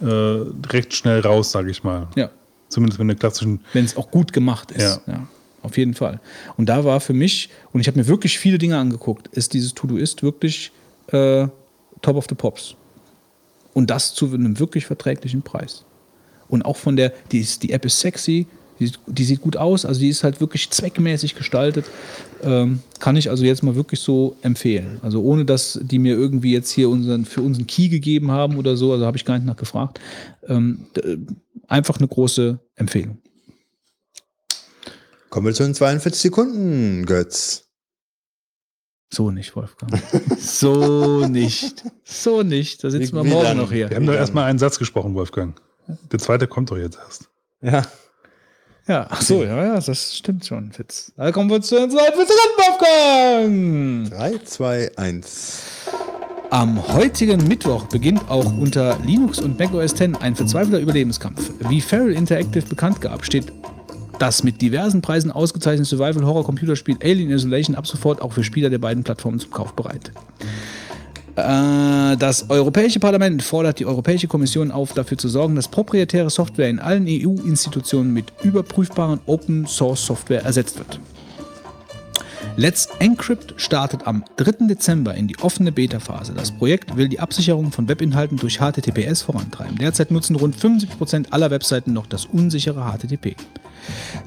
äh, 0.00 0.06
recht 0.06 0.94
schnell 0.94 1.20
raus, 1.20 1.52
sage 1.52 1.70
ich 1.70 1.84
mal. 1.84 2.08
Ja. 2.16 2.30
Zumindest 2.68 2.98
wenn 2.98 3.08
der 3.08 3.16
klassischen. 3.16 3.60
Wenn 3.72 3.84
es 3.84 3.96
auch 3.96 4.10
gut 4.10 4.32
gemacht 4.32 4.70
ist. 4.70 5.00
Ja. 5.06 5.12
ja. 5.12 5.26
Auf 5.62 5.76
jeden 5.76 5.94
Fall. 5.94 6.20
Und 6.56 6.70
da 6.70 6.84
war 6.84 7.00
für 7.00 7.12
mich, 7.12 7.50
und 7.72 7.80
ich 7.80 7.86
habe 7.86 7.98
mir 7.98 8.06
wirklich 8.06 8.38
viele 8.38 8.56
Dinge 8.56 8.78
angeguckt, 8.78 9.28
ist 9.28 9.52
dieses 9.52 9.74
To-Do-Ist 9.74 10.22
wirklich 10.22 10.72
äh, 11.08 11.48
Top 12.00 12.16
of 12.16 12.26
the 12.28 12.34
Pops. 12.34 12.76
Und 13.74 13.90
das 13.90 14.14
zu 14.14 14.32
einem 14.32 14.58
wirklich 14.58 14.86
verträglichen 14.86 15.42
Preis. 15.42 15.84
Und 16.48 16.64
auch 16.64 16.76
von 16.76 16.96
der, 16.96 17.12
die, 17.30 17.40
ist, 17.40 17.62
die 17.62 17.72
App 17.72 17.84
ist 17.84 18.00
sexy, 18.00 18.46
die, 18.80 18.92
die, 19.06 19.24
sieht 19.24 19.42
gut 19.42 19.56
aus, 19.56 19.84
also 19.84 20.00
die 20.00 20.08
ist 20.08 20.24
halt 20.24 20.40
wirklich 20.40 20.70
zweckmäßig 20.70 21.34
gestaltet. 21.34 21.84
Ähm, 22.42 22.80
kann 22.98 23.16
ich 23.16 23.28
also 23.28 23.44
jetzt 23.44 23.62
mal 23.62 23.76
wirklich 23.76 24.00
so 24.00 24.36
empfehlen. 24.42 24.98
Also 25.02 25.22
ohne, 25.22 25.44
dass 25.44 25.78
die 25.82 25.98
mir 25.98 26.14
irgendwie 26.14 26.52
jetzt 26.52 26.70
hier 26.70 26.88
unseren, 26.88 27.26
für 27.26 27.42
unseren 27.42 27.66
Key 27.66 27.88
gegeben 27.88 28.30
haben 28.30 28.56
oder 28.56 28.76
so, 28.76 28.92
also 28.92 29.04
habe 29.04 29.16
ich 29.16 29.24
gar 29.24 29.34
nicht 29.34 29.46
nachgefragt. 29.46 30.00
Ähm, 30.48 30.86
einfach 31.68 31.98
eine 31.98 32.08
große 32.08 32.58
Empfehlung. 32.76 33.18
Kommen 35.28 35.46
wir 35.46 35.54
zu 35.54 35.62
den 35.62 35.74
42 35.74 36.20
Sekunden, 36.20 37.06
Götz. 37.06 37.66
So 39.12 39.30
nicht, 39.30 39.54
Wolfgang. 39.56 39.92
so 40.38 41.26
nicht. 41.26 41.84
So 42.04 42.42
nicht. 42.42 42.82
Da 42.82 42.90
sitzen 42.90 43.16
wir 43.16 43.24
morgen 43.24 43.58
noch 43.58 43.72
hier. 43.72 43.90
Wir 43.90 43.96
haben 43.96 44.06
doch 44.06 44.14
erstmal 44.14 44.44
einen 44.44 44.58
Satz 44.58 44.78
gesprochen, 44.78 45.14
Wolfgang. 45.14 45.60
Der 46.12 46.18
zweite 46.18 46.46
kommt 46.46 46.70
doch 46.70 46.78
jetzt 46.78 46.96
erst. 46.96 47.28
Ja. 47.60 47.84
Ja, 48.86 49.06
ach 49.08 49.22
so, 49.22 49.44
ja, 49.44 49.64
ja, 49.64 49.80
das 49.80 50.16
stimmt 50.16 50.46
schon, 50.46 50.72
Fitz. 50.72 51.12
Da 51.16 51.30
kommen 51.32 51.50
wir 51.50 51.60
zu 51.62 51.76
den 51.76 51.90
zweiten 51.90 52.20
Aufgang. 52.68 54.10
3, 54.10 54.38
2, 54.44 54.92
1. 54.96 55.62
Am 56.50 56.88
heutigen 56.88 57.46
Mittwoch 57.46 57.84
beginnt 57.84 58.28
auch 58.28 58.44
unter 58.58 58.98
Linux 59.04 59.38
und 59.38 59.58
macOS 59.58 59.94
10 59.94 60.16
ein 60.16 60.34
verzweifelter 60.34 60.80
Überlebenskampf. 60.80 61.52
Wie 61.68 61.80
Feral 61.80 62.10
Interactive 62.10 62.66
bekannt 62.66 63.00
gab, 63.00 63.24
steht 63.24 63.52
das 64.18 64.42
mit 64.42 64.60
diversen 64.60 65.00
Preisen 65.00 65.30
ausgezeichnete 65.30 65.88
Survival-Horror-Computerspiel 65.88 66.98
Alien 67.02 67.30
Isolation 67.30 67.76
ab 67.76 67.86
sofort 67.86 68.20
auch 68.20 68.32
für 68.32 68.42
Spieler 68.42 68.68
der 68.68 68.78
beiden 68.78 69.04
Plattformen 69.04 69.38
zum 69.38 69.50
Kauf 69.50 69.74
bereit. 69.74 70.10
Äh, 71.36 72.16
das 72.16 72.48
Europäische 72.48 73.00
Parlament 73.00 73.42
fordert 73.42 73.78
die 73.78 73.86
Europäische 73.86 74.26
Kommission 74.26 74.70
auf, 74.70 74.92
dafür 74.92 75.18
zu 75.18 75.28
sorgen, 75.28 75.54
dass 75.54 75.68
proprietäre 75.68 76.30
Software 76.30 76.68
in 76.68 76.78
allen 76.78 77.06
EU-Institutionen 77.08 78.12
mit 78.12 78.32
überprüfbaren 78.42 79.20
Open-Source-Software 79.26 80.44
ersetzt 80.44 80.78
wird. 80.78 81.00
Let's 82.56 82.88
Encrypt 82.98 83.54
startet 83.56 84.06
am 84.06 84.24
3. 84.36 84.66
Dezember 84.66 85.14
in 85.14 85.28
die 85.28 85.38
offene 85.38 85.72
Beta-Phase. 85.72 86.34
Das 86.34 86.50
Projekt 86.50 86.96
will 86.96 87.08
die 87.08 87.20
Absicherung 87.20 87.72
von 87.72 87.88
Webinhalten 87.88 88.36
durch 88.36 88.58
HTTPS 88.58 89.22
vorantreiben. 89.22 89.76
Derzeit 89.78 90.10
nutzen 90.10 90.36
rund 90.36 90.56
75% 90.56 91.30
aller 91.30 91.50
Webseiten 91.50 91.92
noch 91.92 92.06
das 92.06 92.26
unsichere 92.26 92.92
HTTP. 92.92 93.36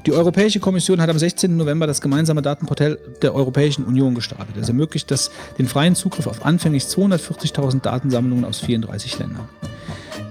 Die 0.06 0.12
Europäische 0.12 0.60
Kommission 0.60 1.00
hat 1.00 1.10
am 1.10 1.18
16. 1.18 1.56
November 1.56 1.86
das 1.86 2.00
gemeinsame 2.00 2.42
Datenportal 2.42 2.98
der 3.22 3.34
Europäischen 3.34 3.84
Union 3.84 4.14
gestartet. 4.14 4.56
Es 4.60 4.68
ermöglicht 4.68 5.10
das, 5.10 5.30
den 5.58 5.68
freien 5.68 5.94
Zugriff 5.94 6.26
auf 6.26 6.44
anfänglich 6.44 6.84
240.000 6.84 7.80
Datensammlungen 7.82 8.44
aus 8.44 8.60
34 8.60 9.18
Ländern. 9.18 9.48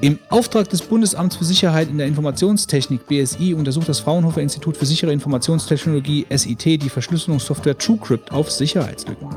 Im 0.04 0.20
Auftrag 0.28 0.70
des 0.70 0.82
Bundesamts 0.82 1.38
für 1.38 1.46
Sicherheit 1.46 1.88
in 1.88 1.98
der 1.98 2.08
Informationstechnik 2.08 3.08
BSI 3.08 3.54
untersucht 3.54 3.88
das 3.88 4.02
Fraunhofer 4.02 4.42
Institut 4.42 4.76
für 4.76 4.86
sichere 4.86 5.14
Informationstechnologie 5.14 6.26
SIT 6.30 6.66
die 6.66 6.90
Verschlüsselungssoftware 6.90 7.78
TrueCrypt 7.78 8.30
auf 8.34 8.52
Sicherheitslücken. 8.52 9.30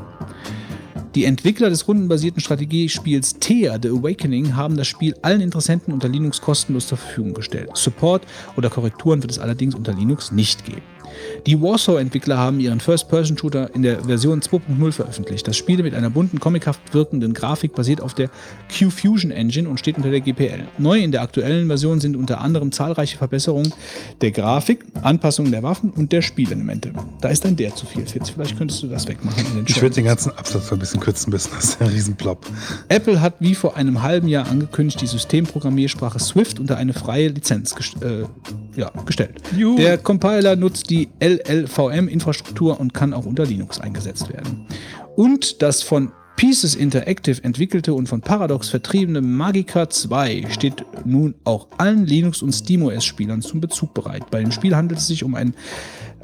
Die 1.15 1.23
Entwickler 1.23 1.69
des 1.69 1.87
rundenbasierten 1.87 2.41
Strategiespiels 2.41 3.39
Thea 3.39 3.79
The 3.81 3.91
Awakening 3.91 4.57
haben 4.57 4.75
das 4.75 4.87
Spiel 4.87 5.15
allen 5.21 5.39
Interessenten 5.39 5.93
unter 5.93 6.09
Linux 6.09 6.41
kostenlos 6.41 6.87
zur 6.87 6.97
Verfügung 6.97 7.33
gestellt. 7.33 7.69
Support 7.75 8.23
oder 8.57 8.69
Korrekturen 8.69 9.21
wird 9.21 9.31
es 9.31 9.39
allerdings 9.39 9.73
unter 9.73 9.93
Linux 9.93 10.33
nicht 10.33 10.65
geben. 10.65 10.83
Die 11.45 11.61
Warsaw-Entwickler 11.61 12.37
haben 12.37 12.59
ihren 12.59 12.79
First-Person-Shooter 12.79 13.73
in 13.73 13.83
der 13.83 14.03
Version 14.03 14.41
2.0 14.41 14.91
veröffentlicht. 14.91 15.47
Das 15.47 15.57
Spiel 15.57 15.81
mit 15.83 15.93
einer 15.93 16.09
bunten, 16.09 16.39
comichaft 16.39 16.81
wirkenden 16.93 17.33
Grafik 17.33 17.73
basiert 17.73 18.01
auf 18.01 18.13
der 18.13 18.29
Q-Fusion 18.77 19.31
Engine 19.31 19.69
und 19.69 19.79
steht 19.79 19.97
unter 19.97 20.09
der 20.11 20.21
GPL. 20.21 20.63
Neu 20.77 20.99
in 20.99 21.11
der 21.11 21.21
aktuellen 21.21 21.67
Version 21.67 21.99
sind 21.99 22.15
unter 22.15 22.41
anderem 22.41 22.71
zahlreiche 22.71 23.17
Verbesserungen 23.17 23.73
der 24.21 24.31
Grafik, 24.31 24.85
Anpassungen 25.01 25.51
der 25.51 25.63
Waffen 25.63 25.91
und 25.91 26.11
der 26.11 26.21
Spielelemente. 26.21 26.91
Da 27.21 27.29
ist 27.29 27.45
ein 27.45 27.55
der 27.55 27.75
zu 27.75 27.85
viel, 27.85 28.05
Fitz. 28.05 28.29
Vielleicht 28.29 28.57
könntest 28.57 28.83
du 28.83 28.87
das 28.87 29.07
wegmachen. 29.07 29.65
ich 29.67 29.81
würde 29.81 29.95
den 29.95 30.05
ganzen 30.05 30.31
Absatz 30.31 30.71
ein 30.71 30.79
bisschen 30.79 30.99
kürzen 30.99 31.31
müssen. 31.31 31.51
Das 31.55 31.65
ist 31.65 31.81
ein 31.81 31.87
Riesenplop. 31.87 32.45
Apple 32.89 33.21
hat 33.21 33.35
wie 33.39 33.55
vor 33.55 33.75
einem 33.75 34.01
halben 34.01 34.27
Jahr 34.27 34.47
angekündigt, 34.47 35.01
die 35.01 35.07
Systemprogrammiersprache 35.07 36.19
Swift 36.19 36.59
unter 36.59 36.77
eine 36.77 36.93
freie 36.93 37.29
Lizenz 37.29 37.75
gest 37.75 38.01
äh, 38.03 38.25
ja, 38.75 38.91
gestellt. 39.05 39.41
Juhu. 39.55 39.77
Der 39.77 39.97
Compiler 39.97 40.55
nutzt 40.55 40.89
die 40.89 41.06
LLVM-Infrastruktur 41.19 42.79
und 42.79 42.93
kann 42.93 43.13
auch 43.13 43.25
unter 43.25 43.45
Linux 43.45 43.79
eingesetzt 43.79 44.31
werden. 44.31 44.65
Und 45.15 45.61
das 45.61 45.81
von 45.81 46.11
Pieces 46.37 46.75
Interactive 46.75 47.43
entwickelte 47.43 47.95
und 47.95 48.07
von 48.07 48.21
Paradox 48.21 48.69
vertriebene 48.69 49.21
Magica 49.21 49.89
2 49.89 50.45
steht 50.49 50.85
nun 51.03 51.33
auch 51.43 51.67
allen 51.77 52.05
Linux- 52.05 52.43
und 52.43 52.53
SteamOS-Spielern 52.53 53.41
zum 53.41 53.59
Bezug 53.59 53.95
bereit. 53.95 54.29
Bei 54.29 54.39
dem 54.39 54.51
Spiel 54.51 54.75
handelt 54.75 54.99
es 54.99 55.07
sich 55.07 55.23
um 55.23 55.33
ein 55.33 55.55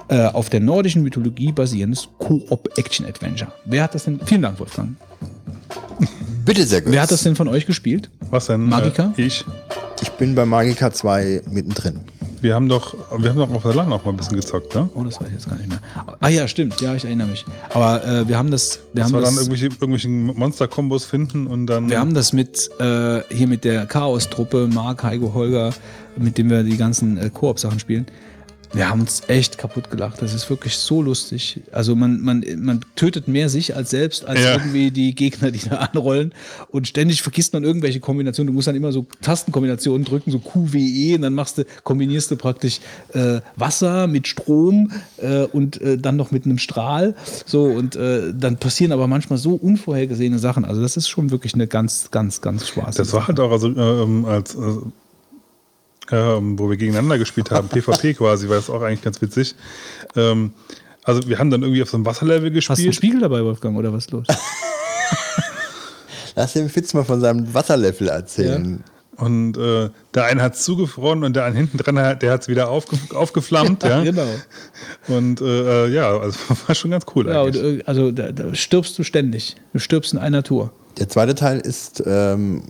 äh, 0.09 0.27
auf 0.27 0.49
der 0.49 0.59
nordischen 0.59 1.01
Mythologie 1.01 1.51
basierendes 1.51 2.09
Co-op-Action-Adventure. 2.19 3.51
Wer 3.65 3.83
hat 3.83 3.95
das 3.95 4.03
denn? 4.03 4.19
Vielen 4.23 4.43
Dank, 4.43 4.59
Wolfgang. 4.59 4.95
Bitte 6.45 6.65
sehr 6.65 6.81
gut. 6.81 6.91
Wer 6.91 7.01
hat 7.01 7.11
das 7.11 7.23
denn 7.23 7.35
von 7.35 7.47
euch 7.47 7.65
gespielt? 7.65 8.11
Was 8.29 8.47
denn? 8.47 8.61
Magica? 8.61 9.13
Äh, 9.17 9.23
ich. 9.23 9.45
Ich 10.01 10.11
bin 10.11 10.35
bei 10.35 10.45
Magica 10.45 10.91
2 10.91 11.43
mittendrin. 11.49 12.01
Wir 12.43 12.55
haben 12.55 12.67
doch, 12.67 12.93
wir 13.17 13.29
haben 13.29 13.37
doch 13.37 13.49
auf 13.51 13.63
der 13.63 13.73
LAN 13.73 13.93
auch 13.93 14.03
mal 14.03 14.11
ein 14.11 14.17
bisschen 14.17 14.35
gezockt, 14.35 14.75
ne? 14.75 14.89
Oh, 14.95 15.03
das 15.05 15.21
weiß 15.21 15.29
ich 15.29 15.35
jetzt 15.35 15.49
gar 15.49 15.55
nicht 15.55 15.69
mehr. 15.69 15.79
Ah 16.19 16.27
ja, 16.27 16.45
stimmt, 16.45 16.81
ja, 16.81 16.93
ich 16.93 17.05
erinnere 17.05 17.29
mich. 17.29 17.45
Aber 17.69 18.05
äh, 18.05 18.27
wir 18.27 18.37
haben 18.37 18.51
das, 18.51 18.81
wir 18.91 18.99
das 18.99 19.05
haben 19.05 19.13
war 19.13 19.21
das, 19.21 19.29
dann 19.29 19.37
irgendwelche, 19.37 19.67
irgendwelchen 19.67 20.25
Monster-Kombos 20.25 21.05
finden 21.05 21.47
und 21.47 21.67
dann. 21.67 21.89
wir 21.89 22.01
haben 22.01 22.13
das 22.13 22.33
mit 22.33 22.69
äh, 22.81 23.21
hier 23.33 23.47
mit 23.47 23.63
der 23.63 23.85
Chaos-Truppe, 23.85 24.67
Mark, 24.67 25.03
Heiko, 25.03 25.33
Holger, 25.33 25.71
mit 26.17 26.37
dem 26.37 26.49
wir 26.49 26.63
die 26.63 26.75
ganzen 26.75 27.17
äh, 27.17 27.29
Koop-Sachen 27.29 27.79
spielen. 27.79 28.07
Wir 28.73 28.89
haben 28.89 29.01
uns 29.01 29.21
echt 29.27 29.59
kaputt 29.59 29.91
gelacht. 29.91 30.21
Das 30.21 30.33
ist 30.33 30.49
wirklich 30.49 30.75
so 30.77 31.01
lustig. 31.03 31.61
Also 31.71 31.95
man, 31.95 32.21
man, 32.21 32.43
man 32.57 32.81
tötet 32.95 33.27
mehr 33.27 33.47
sich 33.47 33.75
als 33.75 33.91
selbst, 33.91 34.25
als 34.25 34.39
Ja. 34.41 34.53
irgendwie 34.53 34.89
die 34.89 35.13
Gegner, 35.13 35.51
die 35.51 35.59
da 35.69 35.75
anrollen. 35.93 36.33
Und 36.71 36.87
ständig 36.87 37.21
vergisst 37.21 37.53
man 37.53 37.63
irgendwelche 37.63 37.99
Kombinationen. 37.99 38.47
Du 38.47 38.53
musst 38.53 38.67
dann 38.67 38.75
immer 38.75 38.91
so 38.91 39.05
Tastenkombinationen 39.21 40.05
drücken, 40.05 40.31
so 40.31 40.39
QWE, 40.39 41.15
und 41.15 41.21
dann 41.21 41.33
machst 41.35 41.59
du, 41.59 41.65
kombinierst 41.83 42.31
du 42.31 42.35
praktisch 42.35 42.79
äh, 43.13 43.41
Wasser 43.55 44.07
mit 44.07 44.27
Strom 44.27 44.91
äh, 45.17 45.43
und 45.43 45.79
äh, 45.81 45.97
dann 45.99 46.15
noch 46.15 46.31
mit 46.31 46.45
einem 46.45 46.57
Strahl. 46.57 47.15
So, 47.45 47.65
und 47.65 47.95
äh, 47.95 48.33
dann 48.33 48.57
passieren 48.57 48.91
aber 48.91 49.05
manchmal 49.07 49.37
so 49.37 49.53
unvorhergesehene 49.53 50.39
Sachen. 50.39 50.65
Also 50.65 50.81
das 50.81 50.97
ist 50.97 51.09
schon 51.09 51.29
wirklich 51.29 51.53
eine 51.53 51.67
ganz, 51.67 52.09
ganz, 52.09 52.41
ganz 52.41 52.67
Spaß. 52.69 52.95
Das 52.95 53.13
war 53.13 53.27
halt 53.27 53.39
auch, 53.39 53.51
also, 53.51 53.67
ähm, 53.67 54.25
als, 54.25 54.55
äh, 54.55 54.59
ähm, 56.13 56.59
wo 56.59 56.69
wir 56.69 56.77
gegeneinander 56.77 57.17
gespielt 57.17 57.49
haben, 57.49 57.67
PvP 57.69 58.13
quasi, 58.17 58.47
war 58.47 58.57
das 58.57 58.69
auch 58.69 58.81
eigentlich 58.83 59.01
ganz 59.01 59.19
witzig. 59.21 59.55
Ähm, 60.15 60.53
also 61.03 61.27
wir 61.27 61.39
haben 61.39 61.49
dann 61.49 61.63
irgendwie 61.63 61.81
auf 61.81 61.89
so 61.89 61.97
einem 61.97 62.05
Wasserlevel 62.05 62.55
Hast 62.55 62.67
du 62.67 62.71
einen 62.73 62.77
gespielt. 62.77 62.95
Spiegel 62.95 63.21
dabei, 63.21 63.43
Wolfgang, 63.43 63.75
oder 63.77 63.91
was 63.91 64.05
ist 64.05 64.11
los? 64.11 64.27
Lass 66.35 66.53
den 66.53 66.69
Fitz 66.69 66.93
mal 66.93 67.03
von 67.03 67.19
seinem 67.19 67.51
Wasserlevel 67.53 68.07
erzählen. 68.09 68.83
Und 69.17 69.57
äh, 69.57 69.89
der 70.15 70.25
eine 70.25 70.41
hat 70.41 70.57
zugefroren 70.57 71.23
und 71.23 71.35
der 71.35 71.45
eine 71.45 71.55
hinten 71.55 71.77
dran, 71.77 71.95
der 71.95 72.31
hat 72.31 72.41
es 72.41 72.47
wieder 72.47 72.69
aufge 72.69 72.97
aufgeflammt. 73.13 73.83
ja, 73.83 74.03
genau. 74.03 74.25
Und 75.07 75.39
äh, 75.41 75.87
ja, 75.89 76.17
also 76.17 76.37
war 76.67 76.73
schon 76.73 76.91
ganz 76.91 77.05
cool 77.15 77.27
Ja, 77.27 77.41
und, 77.41 77.55
eigentlich. 77.55 77.81
äh, 77.81 77.83
also 77.85 78.11
da, 78.11 78.31
da 78.31 78.55
stirbst 78.55 78.97
du 78.97 79.03
ständig. 79.03 79.55
Du 79.73 79.79
stirbst 79.79 80.13
in 80.13 80.19
einer 80.19 80.41
Tour. 80.43 80.71
Der 80.99 81.09
zweite 81.09 81.33
Teil 81.35 81.59
ist 81.59 82.03
ähm, 82.05 82.61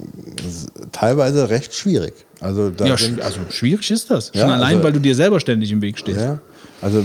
teilweise 0.92 1.50
recht 1.50 1.74
schwierig. 1.74 2.14
Also 2.40 2.72
Ja, 2.84 2.98
sind, 2.98 3.22
also 3.22 3.40
schwierig 3.50 3.90
ist 3.92 4.10
das. 4.10 4.32
Ja, 4.34 4.42
Schon 4.42 4.52
allein, 4.52 4.76
also- 4.76 4.84
weil 4.84 4.94
du 4.94 5.00
dir 5.00 5.16
selber 5.16 5.40
ständig 5.40 5.72
im 5.72 5.82
Weg 5.82 5.98
stehst. 5.98 6.20
ja, 6.22 6.40
also 6.82 7.04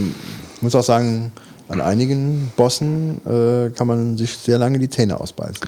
ich 0.54 0.62
muss 0.62 0.74
auch 0.74 0.82
sagen, 0.84 1.32
an 1.68 1.80
einigen 1.80 2.50
Bossen 2.56 3.20
äh, 3.26 3.70
kann 3.70 3.86
man 3.86 4.16
sich 4.16 4.32
sehr 4.36 4.58
lange 4.58 4.78
die 4.78 4.88
Zähne 4.88 5.20
ausbeißen. 5.20 5.60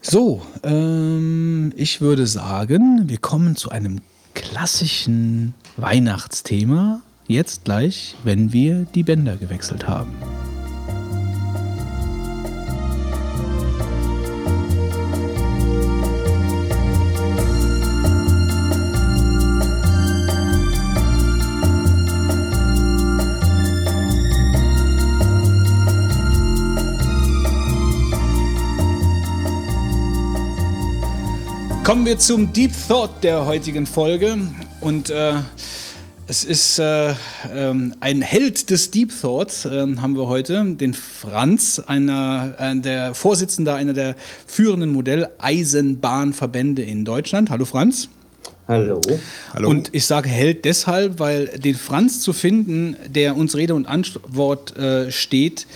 So, 0.00 0.42
ähm, 0.62 1.72
ich 1.76 2.00
würde 2.00 2.26
sagen, 2.26 3.02
wir 3.08 3.18
kommen 3.18 3.56
zu 3.56 3.70
einem 3.70 4.00
klassischen 4.34 5.54
Weihnachtsthema. 5.76 7.02
Jetzt 7.26 7.64
gleich, 7.64 8.16
wenn 8.24 8.52
wir 8.52 8.86
die 8.94 9.02
Bänder 9.02 9.36
gewechselt 9.36 9.86
haben. 9.86 10.12
Kommen 31.88 32.04
wir 32.04 32.18
zum 32.18 32.52
Deep 32.52 32.72
Thought 32.86 33.24
der 33.24 33.46
heutigen 33.46 33.86
Folge. 33.86 34.36
Und 34.82 35.08
äh, 35.08 35.36
es 36.26 36.44
ist 36.44 36.78
äh, 36.78 37.14
ähm, 37.50 37.94
ein 38.00 38.20
Held 38.20 38.68
des 38.68 38.90
Deep 38.90 39.10
Thoughts, 39.18 39.64
ähm, 39.64 40.02
haben 40.02 40.14
wir 40.14 40.28
heute, 40.28 40.62
den 40.74 40.92
Franz, 40.92 41.78
einer, 41.78 42.54
äh, 42.58 42.76
der 42.78 43.14
Vorsitzende 43.14 43.72
einer 43.72 43.94
der 43.94 44.16
führenden 44.46 44.92
Modelleisenbahnverbände 44.92 46.82
in 46.82 47.06
Deutschland. 47.06 47.48
Hallo 47.48 47.64
Franz. 47.64 48.10
Hallo. 48.66 49.00
Und 49.66 49.88
ich 49.92 50.04
sage 50.04 50.28
Held 50.28 50.66
deshalb, 50.66 51.18
weil 51.18 51.46
den 51.46 51.74
Franz 51.74 52.20
zu 52.20 52.34
finden, 52.34 52.96
der 53.08 53.34
uns 53.34 53.56
Rede 53.56 53.74
und 53.74 53.86
Antwort 53.86 54.76
äh, 54.76 55.10
steht, 55.10 55.66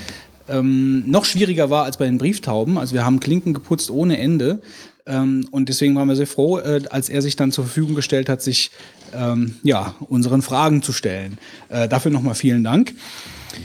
ähm, 0.46 1.04
noch 1.06 1.24
schwieriger 1.24 1.70
war 1.70 1.84
als 1.84 1.96
bei 1.96 2.04
den 2.04 2.18
Brieftauben. 2.18 2.76
Also 2.76 2.94
wir 2.94 3.06
haben 3.06 3.20
Klinken 3.20 3.54
geputzt 3.54 3.90
ohne 3.90 4.18
Ende. 4.18 4.60
Ähm, 5.06 5.48
und 5.50 5.68
deswegen 5.68 5.94
waren 5.94 6.08
wir 6.08 6.16
sehr 6.16 6.26
froh, 6.26 6.58
äh, 6.58 6.82
als 6.90 7.08
er 7.08 7.22
sich 7.22 7.36
dann 7.36 7.52
zur 7.52 7.64
Verfügung 7.64 7.94
gestellt 7.94 8.28
hat, 8.28 8.42
sich 8.42 8.70
ähm, 9.14 9.56
ja, 9.62 9.94
unseren 10.08 10.42
Fragen 10.42 10.82
zu 10.82 10.92
stellen. 10.92 11.38
Äh, 11.68 11.88
dafür 11.88 12.10
nochmal 12.10 12.34
vielen 12.34 12.64
Dank. 12.64 12.94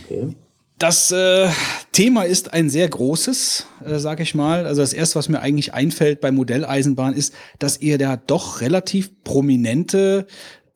Okay. 0.06 0.36
Das 0.80 1.12
äh, 1.12 1.50
Thema 1.92 2.24
ist 2.24 2.54
ein 2.54 2.70
sehr 2.70 2.88
großes, 2.88 3.66
äh, 3.84 3.98
sag 3.98 4.20
ich 4.20 4.36
mal. 4.36 4.68
Also 4.68 4.82
das 4.82 4.94
erste, 4.94 5.18
was 5.18 5.28
mir 5.28 5.40
eigentlich 5.40 5.74
einfällt 5.74 6.22
bei 6.22 6.32
Modelleisenbahn, 6.32 7.16
ist, 7.16 7.34
dass 7.58 7.82
ihr 7.82 7.98
da 7.98 8.16
doch 8.16 8.62
relativ 8.62 9.24
prominente 9.24 10.28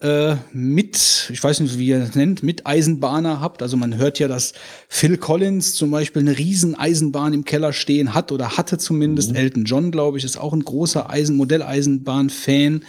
äh, 0.01 0.35
mit, 0.51 1.29
ich 1.31 1.43
weiß 1.43 1.59
nicht, 1.59 1.77
wie 1.77 1.87
ihr 1.87 1.99
das 1.99 2.15
nennt, 2.15 2.43
mit 2.43 2.65
Eisenbahner 2.65 3.39
habt. 3.39 3.61
Also 3.61 3.77
man 3.77 3.97
hört 3.97 4.19
ja, 4.19 4.27
dass 4.27 4.53
Phil 4.89 5.17
Collins 5.17 5.73
zum 5.75 5.91
Beispiel 5.91 6.21
eine 6.21 6.37
riesen 6.37 6.75
Eisenbahn 6.75 7.33
im 7.33 7.45
Keller 7.45 7.71
stehen 7.71 8.13
hat 8.13 8.31
oder 8.31 8.57
hatte 8.57 8.77
zumindest. 8.77 9.35
Elton 9.35 9.65
John, 9.65 9.91
glaube 9.91 10.17
ich, 10.17 10.23
ist 10.23 10.37
auch 10.37 10.53
ein 10.53 10.65
großer 10.65 11.09
Eisen 11.09 11.37
Modelleisenbahn-Fan. 11.37 12.83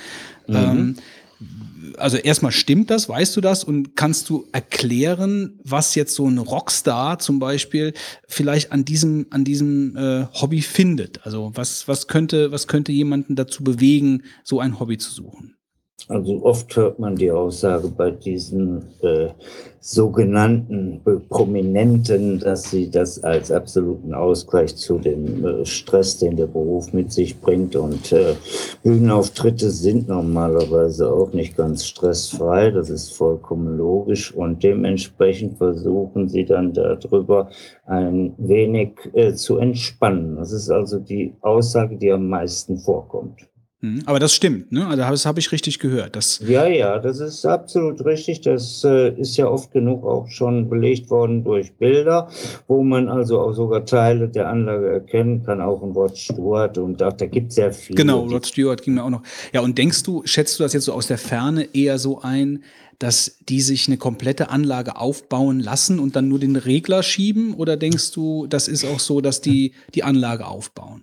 Ähm, 0.48 0.97
also 1.98 2.16
erstmal 2.16 2.52
stimmt 2.52 2.90
das, 2.90 3.09
weißt 3.09 3.36
du 3.36 3.40
das 3.40 3.64
und 3.64 3.97
kannst 3.97 4.28
du 4.28 4.47
erklären, 4.52 5.60
was 5.64 5.94
jetzt 5.94 6.14
so 6.14 6.26
ein 6.26 6.39
Rockstar 6.39 7.18
zum 7.18 7.39
Beispiel 7.39 7.93
vielleicht 8.26 8.72
an 8.72 8.84
diesem 8.84 9.26
an 9.30 9.44
diesem 9.44 9.97
äh, 9.97 10.26
Hobby 10.32 10.62
findet? 10.62 11.24
Also 11.24 11.52
was 11.55 11.89
was 11.89 12.09
könnte 12.09 12.52
was 12.52 12.66
könnte 12.68 12.93
jemanden 12.93 13.36
dazu 13.36 13.64
bewegen, 13.64 14.22
so 14.44 14.60
ein 14.60 14.80
Hobby 14.80 14.98
zu 14.98 15.10
suchen? 15.10 15.52
Also 16.09 16.43
oft 16.43 16.74
hört 16.77 16.99
man 16.99 17.16
die 17.16 17.31
Aussage 17.31 17.89
bei 17.89 18.11
diesen 18.11 18.85
äh, 19.03 19.29
sogenannten 19.81 21.01
äh, 21.07 21.16
Prominenten, 21.29 22.41
dass 22.41 22.70
sie 22.70 22.91
das 22.91 23.23
als 23.23 23.51
absoluten 23.51 24.12
Ausgleich 24.12 24.77
zu 24.77 24.99
dem 24.99 25.45
äh, 25.45 25.65
Stress, 25.65 26.19
den 26.19 26.37
der 26.37 26.47
Beruf 26.47 26.93
mit 26.93 27.12
sich 27.12 27.41
bringt. 27.41 27.77
Und 27.77 28.12
äh, 28.12 28.35
Bühnenauftritte 28.83 29.70
sind 29.70 30.09
normalerweise 30.09 31.12
auch 31.12 31.33
nicht 31.33 31.57
ganz 31.57 31.87
stressfrei. 31.87 32.70
Das 32.73 32.91
ist 32.91 33.15
vollkommen 33.15 33.77
logisch. 33.77 34.35
Und 34.35 34.62
dementsprechend 34.62 35.59
versuchen 35.59 36.29
sie 36.29 36.45
dann 36.45 36.73
darüber 36.73 37.49
ein 37.87 38.35
wenig 38.39 38.93
äh, 39.12 39.35
zu 39.35 39.59
entspannen. 39.59 40.37
Das 40.37 40.53
ist 40.53 40.70
also 40.70 40.99
die 40.99 41.35
Aussage, 41.41 41.97
die 41.97 42.11
am 42.11 42.29
meisten 42.29 42.79
vorkommt. 42.79 43.52
Hm, 43.82 44.04
Aber 44.06 44.20
das 44.20 44.32
stimmt, 44.32 44.70
ne? 44.70 44.86
Also 44.86 45.02
das 45.02 45.26
habe 45.26 45.40
ich 45.40 45.50
richtig 45.50 45.80
gehört. 45.80 46.14
Das 46.14 46.40
Ja, 46.46 46.68
ja, 46.68 47.00
das 47.00 47.18
ist 47.18 47.44
absolut 47.44 48.04
richtig. 48.04 48.40
Das 48.42 48.84
äh, 48.84 49.09
ist 49.18 49.36
ja 49.36 49.48
oft 49.48 49.72
genug 49.72 50.04
auch 50.04 50.28
schon 50.28 50.70
belegt 50.70 51.10
worden 51.10 51.42
durch 51.42 51.72
Bilder, 51.74 52.28
wo 52.68 52.84
man 52.84 53.09
also 53.09 53.40
auch 53.40 53.52
sogar 53.52 53.84
Teile 53.84 54.28
der 54.28 54.48
Anlage 54.48 54.88
erkennen 54.88 55.42
kann, 55.42 55.60
auch 55.60 55.82
ein 55.82 55.90
Rod 55.90 56.16
Stewart 56.16 56.78
und 56.78 57.02
auch, 57.02 57.12
da 57.12 57.26
gibt 57.26 57.48
es 57.48 57.56
sehr 57.56 57.72
viele. 57.72 57.96
Genau, 57.96 58.20
Rod 58.20 58.46
Stewart 58.46 58.80
ging 58.82 58.94
mir 58.94 59.02
auch 59.02 59.10
noch. 59.10 59.22
Ja, 59.52 59.62
und 59.62 59.76
denkst 59.76 60.04
du, 60.04 60.22
schätzt 60.26 60.60
du 60.60 60.62
das 60.62 60.74
jetzt 60.74 60.84
so 60.84 60.92
aus 60.92 61.09
der 61.09 61.18
Ferne 61.18 61.68
eher 61.74 61.98
so 61.98 62.20
ein, 62.20 62.62
dass 63.00 63.38
die 63.48 63.62
sich 63.62 63.88
eine 63.88 63.96
komplette 63.96 64.48
Anlage 64.50 64.96
aufbauen 64.96 65.59
lassen 65.59 65.98
und 65.98 66.14
dann 66.14 66.28
nur 66.28 66.38
den 66.38 66.54
Regler 66.54 67.02
schieben? 67.02 67.52
Oder 67.54 67.76
denkst 67.76 68.12
du, 68.12 68.46
das 68.46 68.68
ist 68.68 68.84
auch 68.84 69.00
so, 69.00 69.20
dass 69.20 69.40
die 69.40 69.74
die 69.92 70.04
Anlage 70.04 70.46
aufbauen? 70.46 71.02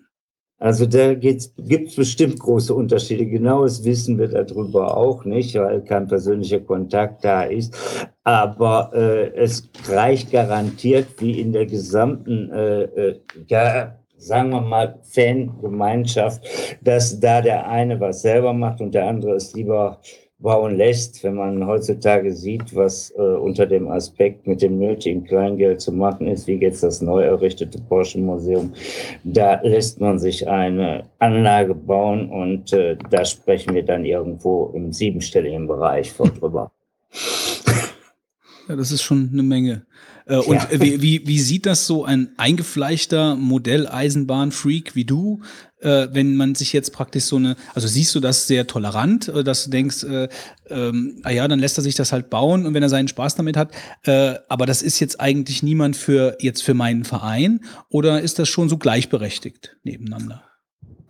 Also 0.59 0.85
da 0.85 1.13
gibt 1.13 1.41
es 1.41 1.95
bestimmt 1.95 2.39
große 2.39 2.73
Unterschiede. 2.73 3.25
Genaues 3.25 3.83
wissen 3.85 4.19
wir 4.19 4.27
darüber 4.27 4.95
auch 4.95 5.23
nicht, 5.23 5.55
weil 5.55 5.81
kein 5.85 6.07
persönlicher 6.07 6.59
Kontakt 6.59 7.23
da 7.23 7.43
ist. 7.43 7.73
Aber 8.25 8.91
äh, 8.93 9.33
es 9.35 9.69
reicht 9.87 10.31
garantiert, 10.31 11.07
wie 11.19 11.39
in 11.39 11.53
der 11.53 11.65
gesamten, 11.65 12.51
äh, 12.51 12.81
äh, 12.83 13.19
ja, 13.47 13.95
sagen 14.17 14.49
wir 14.49 14.61
mal, 14.61 14.99
Fangemeinschaft, 15.03 16.45
dass 16.81 17.17
da 17.21 17.41
der 17.41 17.65
eine 17.69 17.97
was 18.01 18.21
selber 18.21 18.51
macht 18.51 18.81
und 18.81 18.93
der 18.93 19.07
andere 19.07 19.35
es 19.35 19.53
lieber 19.53 20.01
bauen 20.39 20.77
lässt, 20.77 21.21
wenn 21.23 21.35
man 21.35 21.67
heutzutage 21.67 22.33
sieht, 22.33 22.73
was 22.73 23.11
äh, 23.11 23.21
unter 23.21 23.65
dem 23.65 23.89
Aspekt 23.89 24.47
mit 24.47 24.61
dem 24.61 24.79
nötigen 24.79 25.25
Kleingeld 25.25 25.81
zu 25.81 25.91
machen 25.91 26.27
ist, 26.27 26.47
wie 26.47 26.55
jetzt 26.55 26.81
das 26.81 27.01
neu 27.01 27.21
errichtete 27.21 27.79
Porsche 27.81 28.19
Museum, 28.19 28.73
da 29.23 29.59
lässt 29.61 29.99
man 29.99 30.17
sich 30.17 30.47
eine 30.47 31.03
Anlage 31.19 31.75
bauen 31.75 32.29
und 32.29 32.71
äh, 32.71 32.97
da 33.09 33.25
sprechen 33.25 33.75
wir 33.75 33.83
dann 33.83 34.05
irgendwo 34.05 34.71
im 34.73 34.93
siebenstelligen 34.93 35.67
Bereich 35.67 36.11
von 36.11 36.33
drüber. 36.33 36.71
Ja, 38.69 38.75
das 38.75 38.91
ist 38.91 39.01
schon 39.01 39.29
eine 39.33 39.43
Menge. 39.43 39.85
Äh, 40.29 40.37
und 40.37 40.55
Ja. 40.55 40.67
wie, 40.71 41.01
wie, 41.01 41.27
wie 41.27 41.39
sieht 41.39 41.65
das 41.65 41.87
so 41.87 42.05
ein 42.05 42.29
eingefleischter 42.37 43.35
Modelleisenbahn-Freak 43.35 44.95
wie 44.95 45.05
du, 45.05 45.41
äh, 45.81 46.07
wenn 46.11 46.35
man 46.35 46.55
sich 46.55 46.71
jetzt 46.73 46.93
praktisch 46.93 47.23
so 47.23 47.37
eine, 47.37 47.55
also 47.73 47.87
siehst 47.87 48.13
du 48.13 48.19
das 48.19 48.47
sehr 48.47 48.67
tolerant, 48.67 49.27
äh, 49.27 49.43
dass 49.43 49.65
du 49.65 49.69
denkst, 49.71 50.03
äh, 50.03 50.29
ähm, 50.69 51.19
ah 51.23 51.31
ja, 51.31 51.47
dann 51.47 51.59
lässt 51.59 51.77
er 51.77 51.83
sich 51.83 51.95
das 51.95 52.11
halt 52.11 52.29
bauen 52.29 52.65
und 52.65 52.73
wenn 52.73 52.83
er 52.83 52.89
seinen 52.89 53.07
Spaß 53.07 53.35
damit 53.35 53.57
hat, 53.57 53.71
äh, 54.03 54.35
aber 54.47 54.65
das 54.65 54.81
ist 54.81 54.99
jetzt 54.99 55.19
eigentlich 55.19 55.63
niemand 55.63 55.97
für 55.97 56.37
jetzt 56.39 56.63
für 56.63 56.73
meinen 56.73 57.05
Verein 57.05 57.61
oder 57.89 58.21
ist 58.21 58.39
das 58.39 58.49
schon 58.49 58.69
so 58.69 58.77
gleichberechtigt 58.77 59.77
nebeneinander? 59.83 60.43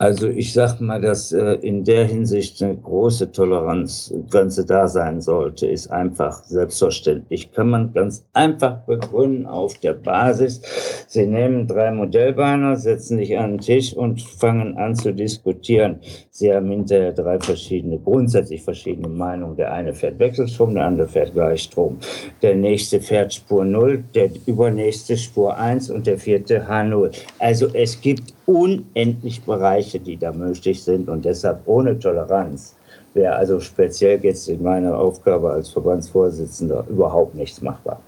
Also 0.02 0.30
ich 0.30 0.54
sag 0.54 0.80
mal, 0.80 1.02
dass 1.02 1.34
äh, 1.34 1.56
in 1.56 1.84
der 1.84 2.06
Hinsicht 2.06 2.64
eine 2.64 2.78
große 2.78 3.34
Toleranzgrenze 3.34 4.66
da 4.66 4.88
sein 4.88 5.20
sollte, 5.20 5.68
ist 5.68 5.92
einfach 5.92 6.42
selbstverständlich. 6.46 7.52
Kann 7.52 7.70
man 7.70 7.92
ganz 7.92 8.26
einfach 8.32 8.78
begründen 8.86 9.46
auf 9.46 9.78
der 9.80 9.96
Basis. 9.96 10.62
Sie 11.10 11.28
nehmen 11.28 11.68
drei 11.68 11.92
Modellbeiner, 11.92 12.78
setzen 12.78 13.18
sich 13.18 13.38
an 13.38 13.58
den 13.58 13.60
Tisch 13.60 13.94
und 13.94 14.22
fangen 14.22 14.78
an 14.78 14.96
zu 14.96 15.14
diskutieren. 15.14 16.00
Sie 16.32 16.54
haben 16.54 16.70
hinterher 16.72 17.12
drei 17.12 17.38
verschiedene, 17.38 18.00
grundsätzlich 18.00 18.64
verschiedene 18.64 19.10
Meinungen. 19.10 19.58
Der 19.58 19.74
eine 19.74 19.94
fährt 19.94 20.18
Wechselstrom, 20.18 20.76
der 20.76 20.86
andere 20.86 21.10
fährt 21.10 21.34
Gleichstrom. 21.34 21.98
Der 22.42 22.56
nächste 22.56 23.02
fährt 23.02 23.34
Spur 23.34 23.66
0, 23.66 24.02
der 24.16 24.30
übernächste 24.46 25.18
Spur 25.18 25.58
1 25.58 25.90
und 25.90 26.08
der 26.08 26.18
vierte 26.18 26.70
H0. 26.70 27.12
Also 27.38 27.68
es 27.74 28.00
gibt 28.00 28.39
unendlich 28.50 29.44
Bereiche, 29.44 30.00
die 30.00 30.18
da 30.18 30.32
möglich 30.32 30.84
sind 30.84 31.08
und 31.08 31.24
deshalb 31.24 31.62
ohne 31.68 32.00
Toleranz 32.00 32.74
wäre 33.14 33.36
also 33.36 33.60
speziell 33.60 34.20
jetzt 34.24 34.50
in 34.50 34.64
meiner 34.64 34.98
Aufgabe 34.98 35.52
als 35.52 35.70
Verbandsvorsitzender 35.70 36.86
überhaupt 36.90 37.36
nichts 37.36 37.62
machbar. 37.62 38.02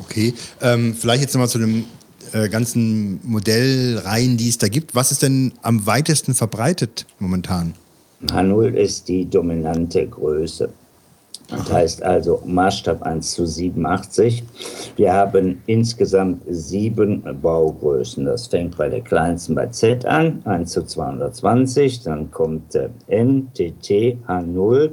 Okay, 0.00 0.34
ähm, 0.60 0.94
vielleicht 0.94 1.22
jetzt 1.22 1.34
nochmal 1.34 1.48
zu 1.48 1.58
dem 1.58 1.84
äh, 2.32 2.48
ganzen 2.48 3.20
Modellreihen, 3.22 4.36
die 4.36 4.48
es 4.48 4.58
da 4.58 4.66
gibt. 4.66 4.94
Was 4.94 5.12
ist 5.12 5.22
denn 5.22 5.52
am 5.62 5.86
weitesten 5.86 6.34
verbreitet 6.34 7.06
momentan? 7.20 7.74
H0 8.26 8.74
ist 8.74 9.06
die 9.06 9.24
dominante 9.24 10.04
Größe. 10.06 10.70
Das 11.48 11.72
heißt 11.72 12.02
also 12.02 12.42
Maßstab 12.44 13.02
1 13.02 13.32
zu 13.32 13.46
87. 13.46 14.44
Wir 14.96 15.14
haben 15.14 15.62
insgesamt 15.66 16.42
sieben 16.48 17.24
Baugrößen. 17.40 18.26
Das 18.26 18.48
fängt 18.48 18.76
bei 18.76 18.88
der 18.88 19.00
kleinsten 19.00 19.54
bei 19.54 19.66
Z 19.68 20.04
an, 20.04 20.42
1 20.44 20.70
zu 20.70 20.84
220. 20.84 22.02
Dann 22.02 22.30
kommt 22.30 22.74
äh, 22.74 22.90
N, 23.06 23.48
TT, 23.54 24.18
H0, 24.26 24.90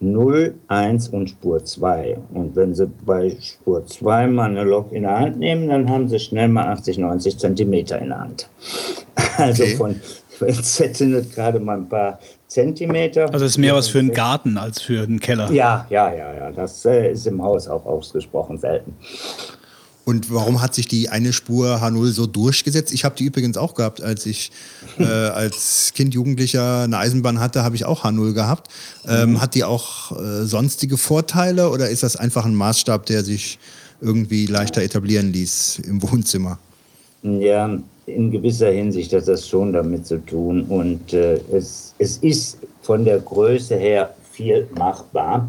0, 0.00 0.54
1 0.68 1.08
und 1.08 1.30
Spur 1.30 1.64
2. 1.64 2.18
Und 2.34 2.54
wenn 2.56 2.74
Sie 2.74 2.86
bei 3.06 3.34
Spur 3.40 3.86
2 3.86 4.26
mal 4.26 4.50
eine 4.50 4.64
Lok 4.64 4.92
in 4.92 5.04
der 5.04 5.18
Hand 5.18 5.38
nehmen, 5.38 5.68
dann 5.68 5.88
haben 5.88 6.08
Sie 6.08 6.18
schnell 6.18 6.48
mal 6.48 6.66
80, 6.68 6.98
90 6.98 7.38
Zentimeter 7.38 7.98
in 7.98 8.08
der 8.08 8.20
Hand. 8.20 8.50
Also 9.38 9.64
okay. 9.64 9.76
von 9.76 10.00
Z 10.62 10.96
sind 10.96 11.12
es 11.12 11.30
gerade 11.34 11.60
mal 11.60 11.76
ein 11.76 11.88
paar 11.88 12.18
Zentimeter. 12.48 13.32
Also 13.32 13.44
es 13.44 13.52
ist 13.52 13.58
mehr 13.58 13.74
was 13.74 13.88
für 13.88 13.98
einen 13.98 14.12
Garten 14.12 14.56
als 14.56 14.80
für 14.80 15.02
einen 15.02 15.20
Keller. 15.20 15.50
Ja, 15.50 15.86
ja, 15.90 16.12
ja, 16.12 16.34
ja. 16.34 16.52
Das 16.52 16.84
äh, 16.84 17.12
ist 17.12 17.26
im 17.26 17.42
Haus 17.42 17.68
auch 17.68 17.84
ausgesprochen 17.84 18.58
selten. 18.58 18.94
Und 20.04 20.32
warum 20.32 20.62
hat 20.62 20.72
sich 20.72 20.86
die 20.86 21.08
eine 21.08 21.32
Spur 21.32 21.82
H0 21.82 22.12
so 22.12 22.26
durchgesetzt? 22.26 22.94
Ich 22.94 23.04
habe 23.04 23.16
die 23.16 23.24
übrigens 23.24 23.56
auch 23.56 23.74
gehabt, 23.74 24.00
als 24.00 24.24
ich 24.24 24.52
äh, 24.98 25.04
als 25.04 25.92
Kind, 25.94 26.14
Jugendlicher 26.14 26.82
eine 26.82 26.98
Eisenbahn 26.98 27.40
hatte, 27.40 27.64
habe 27.64 27.74
ich 27.74 27.84
auch 27.84 28.04
H0 28.04 28.32
gehabt. 28.32 28.70
Ähm, 29.08 29.32
mhm. 29.32 29.40
Hat 29.40 29.56
die 29.56 29.64
auch 29.64 30.12
äh, 30.12 30.44
sonstige 30.44 30.96
Vorteile 30.96 31.70
oder 31.70 31.90
ist 31.90 32.04
das 32.04 32.14
einfach 32.14 32.44
ein 32.44 32.54
Maßstab, 32.54 33.06
der 33.06 33.24
sich 33.24 33.58
irgendwie 34.00 34.46
leichter 34.46 34.82
etablieren 34.82 35.32
ließ 35.32 35.80
im 35.80 36.00
Wohnzimmer? 36.02 36.58
Ja, 37.22 37.76
in 38.06 38.30
gewisser 38.30 38.70
Hinsicht 38.70 39.12
hat 39.12 39.28
das 39.28 39.48
schon 39.48 39.72
damit 39.72 40.06
zu 40.06 40.18
tun. 40.24 40.62
Und 40.68 41.12
äh, 41.12 41.40
es, 41.52 41.94
es 41.98 42.18
ist 42.18 42.58
von 42.80 43.04
der 43.04 43.18
Größe 43.18 43.76
her 43.76 44.14
viel 44.30 44.68
machbar. 44.76 45.48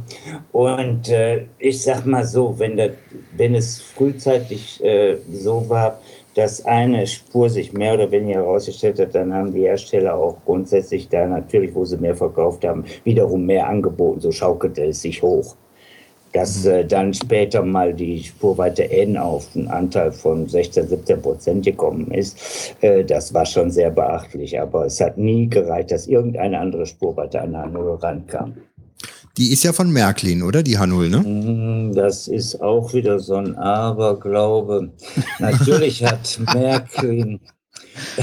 Und 0.52 1.10
äh, 1.10 1.46
ich 1.60 1.82
sag 1.84 2.06
mal 2.06 2.26
so, 2.26 2.58
wenn, 2.58 2.78
der, 2.78 2.92
wenn 3.36 3.56
es 3.56 3.80
frühzeitig 3.80 4.84
äh, 4.84 5.18
so 5.32 5.70
war, 5.70 6.00
dass 6.36 6.66
eine 6.66 7.08
Spur 7.08 7.50
sich 7.50 7.74
mehr 7.74 7.96
oder 7.96 8.12
weniger 8.12 8.42
herausgestellt 8.42 9.00
hat, 9.00 9.16
dann 9.16 9.34
haben 9.34 9.54
die 9.54 9.62
Hersteller 9.62 10.14
auch 10.14 10.38
grundsätzlich 10.46 11.10
da 11.10 11.26
natürlich, 11.26 11.74
wo 11.74 11.84
sie 11.84 11.98
mehr 11.98 12.16
verkauft 12.16 12.64
haben, 12.64 12.86
wiederum 13.04 13.46
mehr 13.46 13.68
angeboten. 13.68 14.22
So 14.22 14.32
schaukelte 14.32 14.86
es 14.86 15.02
sich 15.02 15.22
hoch 15.22 15.56
dass 16.38 16.66
äh, 16.66 16.86
dann 16.86 17.16
später 17.16 17.64
mal 17.64 17.92
die 17.96 18.24
Spurweite 18.24 18.92
N 18.92 19.18
auf 19.18 19.48
einen 19.56 19.68
Anteil 19.70 20.12
von 20.12 20.48
16, 20.48 20.88
17 20.88 21.20
Prozent 21.20 21.66
gekommen 21.66 22.12
ist, 22.12 22.76
äh, 22.82 23.04
das 23.04 23.34
war 23.34 23.44
schon 23.44 23.72
sehr 23.72 23.90
beachtlich. 23.90 24.60
Aber 24.62 24.86
es 24.86 25.02
hat 25.02 25.18
nie 25.18 25.48
gereicht, 25.50 25.90
dass 25.90 26.06
irgendeine 26.06 26.60
andere 26.60 26.86
Spurweite 26.86 27.42
an 27.42 27.56
H0 27.56 28.04
rankam. 28.04 28.54
Die 29.38 29.52
ist 29.52 29.64
ja 29.64 29.74
von 29.74 29.92
Märklin, 29.92 30.44
oder? 30.44 30.62
Die 30.62 30.78
H0, 30.78 31.10
ne? 31.10 31.18
Mm, 31.18 31.96
das 31.96 32.28
ist 32.28 32.62
auch 32.62 32.94
wieder 32.94 33.20
so 33.20 33.36
ein 33.36 33.56
Aberglaube. 33.56 34.92
Natürlich 35.40 36.06
hat 36.06 36.40
Märklin 36.54 37.40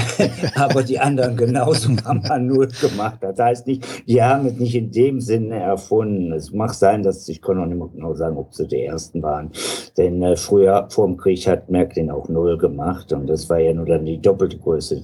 aber 0.55 0.83
die 0.83 0.99
anderen 0.99 1.35
genauso 1.37 1.89
haben 2.05 2.21
man 2.27 2.47
null 2.47 2.67
gemacht. 2.81 3.17
Das 3.21 3.39
heißt 3.39 3.67
nicht, 3.67 3.85
die 4.07 4.21
haben 4.21 4.45
es 4.47 4.53
nicht 4.53 4.75
in 4.75 4.91
dem 4.91 5.21
Sinne 5.21 5.59
erfunden. 5.59 6.33
Es 6.33 6.51
mag 6.51 6.73
sein, 6.73 7.03
dass 7.03 7.27
ich 7.27 7.41
kann 7.41 7.57
noch 7.57 7.65
nicht 7.65 7.93
genau 7.93 8.13
sagen, 8.13 8.37
ob 8.37 8.53
sie 8.53 8.67
die 8.67 8.83
ersten 8.83 9.21
waren. 9.21 9.51
Denn 9.97 10.21
äh, 10.21 10.35
früher, 10.35 10.87
vor 10.89 11.07
dem 11.07 11.17
Krieg, 11.17 11.47
hat 11.47 11.69
Märklin 11.69 12.11
auch 12.11 12.29
null 12.29 12.57
gemacht 12.57 13.11
und 13.13 13.27
das 13.27 13.49
war 13.49 13.59
ja 13.59 13.73
nur 13.73 13.85
dann 13.85 14.05
die 14.05 14.21
doppelte 14.21 14.57
Größe, 14.57 15.01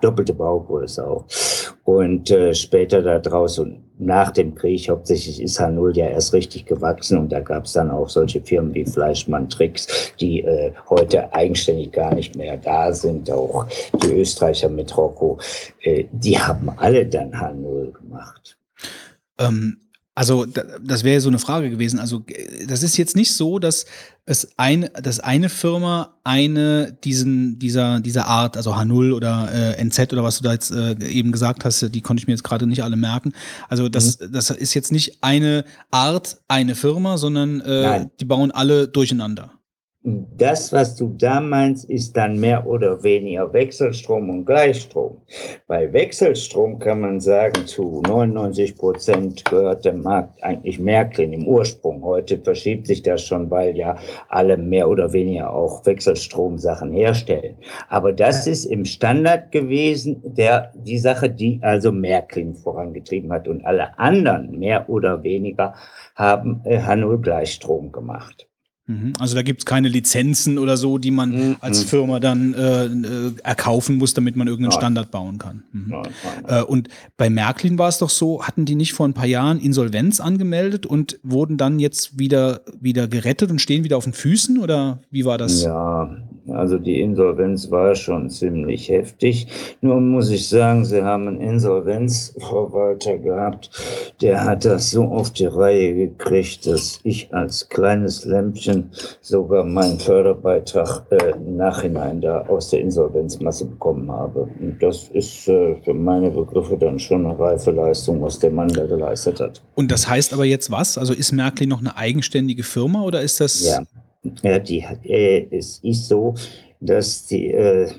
doppelte 0.00 0.34
Baugröße 0.34 1.06
auch. 1.06 1.24
Und 1.84 2.30
äh, 2.30 2.54
später 2.54 3.02
da 3.02 3.18
draußen 3.18 3.84
nach 3.98 4.30
dem 4.30 4.54
Krieg, 4.54 4.88
hauptsächlich 4.88 5.40
ist 5.40 5.60
H0 5.60 5.96
ja 5.96 6.06
erst 6.06 6.32
richtig 6.32 6.66
gewachsen 6.66 7.18
und 7.18 7.30
da 7.30 7.40
gab 7.40 7.66
es 7.66 7.74
dann 7.74 7.90
auch 7.90 8.08
solche 8.08 8.40
Firmen 8.40 8.74
wie 8.74 8.86
Fleischmann 8.86 9.48
Tricks, 9.48 10.12
die 10.18 10.40
äh, 10.40 10.72
heute 10.88 11.32
eigenständig 11.32 11.92
gar 11.92 12.14
nicht 12.14 12.34
mehr 12.36 12.56
da 12.56 12.92
sind, 12.92 13.30
auch 13.30 13.66
die 14.02 14.12
Österreicher 14.12 14.68
mit 14.68 14.96
Rocco, 14.96 15.38
äh, 15.82 16.04
die 16.10 16.38
haben 16.38 16.70
alle 16.76 17.06
dann 17.06 17.32
H0 17.32 17.92
gemacht. 17.92 18.56
Ähm, 19.38 19.76
also 20.16 20.46
das 20.46 21.02
wäre 21.02 21.20
so 21.20 21.28
eine 21.28 21.40
Frage 21.40 21.70
gewesen. 21.70 21.98
Also 21.98 22.24
das 22.68 22.84
ist 22.84 22.96
jetzt 22.96 23.16
nicht 23.16 23.34
so, 23.34 23.58
dass 23.58 23.84
es 24.26 24.52
ein, 24.56 24.88
dass 25.02 25.18
eine 25.18 25.48
Firma 25.48 26.14
eine 26.22 26.96
diesen 27.02 27.58
dieser 27.58 27.98
dieser 27.98 28.26
Art, 28.26 28.56
also 28.56 28.74
H0 28.74 29.12
oder 29.12 29.48
äh, 29.52 29.84
NZ 29.84 30.12
oder 30.12 30.22
was 30.22 30.38
du 30.38 30.44
da 30.44 30.52
jetzt 30.52 30.70
äh, 30.70 30.94
eben 31.08 31.32
gesagt 31.32 31.64
hast, 31.64 31.92
die 31.92 32.00
konnte 32.00 32.20
ich 32.20 32.28
mir 32.28 32.32
jetzt 32.32 32.44
gerade 32.44 32.66
nicht 32.66 32.84
alle 32.84 32.96
merken. 32.96 33.32
Also 33.68 33.88
das 33.88 34.20
mhm. 34.20 34.30
das 34.32 34.50
ist 34.50 34.74
jetzt 34.74 34.92
nicht 34.92 35.18
eine 35.20 35.64
Art, 35.90 36.38
eine 36.46 36.76
Firma, 36.76 37.18
sondern 37.18 37.60
äh, 37.62 38.06
die 38.20 38.24
bauen 38.24 38.52
alle 38.52 38.86
durcheinander. 38.86 39.50
Das, 40.06 40.70
was 40.70 40.96
du 40.96 41.14
da 41.16 41.40
meinst, 41.40 41.88
ist 41.88 42.14
dann 42.14 42.38
mehr 42.38 42.66
oder 42.66 43.02
weniger 43.02 43.50
Wechselstrom 43.54 44.28
und 44.28 44.44
Gleichstrom. 44.44 45.16
Bei 45.66 45.90
Wechselstrom 45.94 46.78
kann 46.78 47.00
man 47.00 47.20
sagen, 47.20 47.66
zu 47.66 48.02
99 48.06 48.76
Prozent 48.76 49.46
gehört 49.46 49.86
der 49.86 49.94
Markt 49.94 50.44
eigentlich 50.44 50.78
Märklin 50.78 51.32
im 51.32 51.48
Ursprung. 51.48 52.04
Heute 52.04 52.36
verschiebt 52.36 52.86
sich 52.86 53.02
das 53.02 53.22
schon, 53.22 53.50
weil 53.50 53.78
ja 53.78 53.96
alle 54.28 54.58
mehr 54.58 54.90
oder 54.90 55.10
weniger 55.14 55.50
auch 55.50 55.86
Wechselstromsachen 55.86 56.92
herstellen. 56.92 57.56
Aber 57.88 58.12
das 58.12 58.46
ist 58.46 58.66
im 58.66 58.84
Standard 58.84 59.52
gewesen, 59.52 60.20
der, 60.22 60.70
die 60.74 60.98
Sache, 60.98 61.30
die 61.30 61.60
also 61.62 61.92
Märklin 61.92 62.54
vorangetrieben 62.56 63.32
hat. 63.32 63.48
Und 63.48 63.64
alle 63.64 63.98
anderen 63.98 64.58
mehr 64.58 64.86
oder 64.90 65.22
weniger 65.22 65.72
haben 66.14 66.60
äh, 66.64 66.76
H0 66.76 67.22
Gleichstrom 67.22 67.90
gemacht. 67.90 68.46
Mhm. 68.86 69.14
Also 69.18 69.34
da 69.34 69.42
gibt 69.42 69.60
es 69.60 69.66
keine 69.66 69.88
Lizenzen 69.88 70.58
oder 70.58 70.76
so, 70.76 70.98
die 70.98 71.10
man 71.10 71.30
mhm. 71.30 71.56
als 71.60 71.84
Firma 71.84 72.20
dann 72.20 72.52
äh, 72.52 72.84
äh, 72.84 73.32
erkaufen 73.42 73.96
muss, 73.96 74.12
damit 74.12 74.36
man 74.36 74.46
irgendeinen 74.46 74.70
nein. 74.70 74.80
Standard 74.80 75.10
bauen 75.10 75.38
kann. 75.38 75.62
Mhm. 75.72 75.84
Nein, 75.88 76.02
nein, 76.24 76.60
äh, 76.60 76.62
und 76.62 76.88
bei 77.16 77.30
Märklin 77.30 77.78
war 77.78 77.88
es 77.88 77.98
doch 77.98 78.10
so, 78.10 78.42
hatten 78.42 78.66
die 78.66 78.74
nicht 78.74 78.92
vor 78.92 79.08
ein 79.08 79.14
paar 79.14 79.26
Jahren 79.26 79.58
Insolvenz 79.58 80.20
angemeldet 80.20 80.84
und 80.84 81.18
wurden 81.22 81.56
dann 81.56 81.78
jetzt 81.78 82.18
wieder, 82.18 82.60
wieder 82.78 83.08
gerettet 83.08 83.50
und 83.50 83.58
stehen 83.58 83.84
wieder 83.84 83.96
auf 83.96 84.04
den 84.04 84.12
Füßen 84.12 84.58
oder 84.58 85.00
wie 85.10 85.24
war 85.24 85.38
das? 85.38 85.62
Ja, 85.62 86.14
also 86.48 86.78
die 86.78 87.00
Insolvenz 87.00 87.70
war 87.70 87.94
schon 87.94 88.28
ziemlich 88.28 88.88
heftig. 88.88 89.46
Nur 89.80 90.00
muss 90.00 90.30
ich 90.30 90.48
sagen, 90.48 90.84
sie 90.84 91.02
haben 91.02 91.28
einen 91.28 91.40
Insolvenzverwalter 91.40 93.18
gehabt, 93.18 93.70
der 94.20 94.44
hat 94.44 94.64
das 94.64 94.90
so 94.90 95.04
auf 95.04 95.30
die 95.30 95.46
Reihe 95.46 95.94
gekriegt, 95.94 96.66
dass 96.66 97.00
ich 97.02 97.32
als 97.32 97.68
kleines 97.68 98.24
Lämpchen 98.24 98.90
sogar 99.20 99.64
meinen 99.64 99.98
Förderbeitrag 99.98 101.06
äh, 101.10 101.30
im 101.30 101.56
Nachhinein 101.56 102.20
da 102.20 102.42
aus 102.42 102.70
der 102.70 102.80
Insolvenzmasse 102.80 103.66
bekommen 103.66 104.10
habe. 104.10 104.48
Und 104.60 104.82
das 104.82 105.08
ist 105.08 105.48
äh, 105.48 105.76
für 105.82 105.94
meine 105.94 106.30
Begriffe 106.30 106.76
dann 106.76 106.98
schon 106.98 107.24
eine 107.24 107.38
reife 107.38 107.70
Leistung, 107.70 108.20
was 108.22 108.38
der 108.38 108.50
Mann 108.50 108.68
da 108.68 108.86
geleistet 108.86 109.40
hat. 109.40 109.62
Und 109.74 109.90
das 109.90 110.08
heißt 110.08 110.32
aber 110.32 110.44
jetzt 110.44 110.70
was? 110.70 110.98
Also 110.98 111.14
ist 111.14 111.32
Märklin 111.32 111.70
noch 111.70 111.80
eine 111.80 111.96
eigenständige 111.96 112.62
Firma 112.62 113.02
oder 113.02 113.22
ist 113.22 113.40
das... 113.40 113.64
Ja. 113.64 113.82
Ja, 114.42 114.58
die, 114.58 114.80
äh, 115.04 115.46
es 115.50 115.78
ist 115.82 116.08
so, 116.08 116.34
dass 116.80 117.26
die 117.26 117.50
äh, 117.52 117.90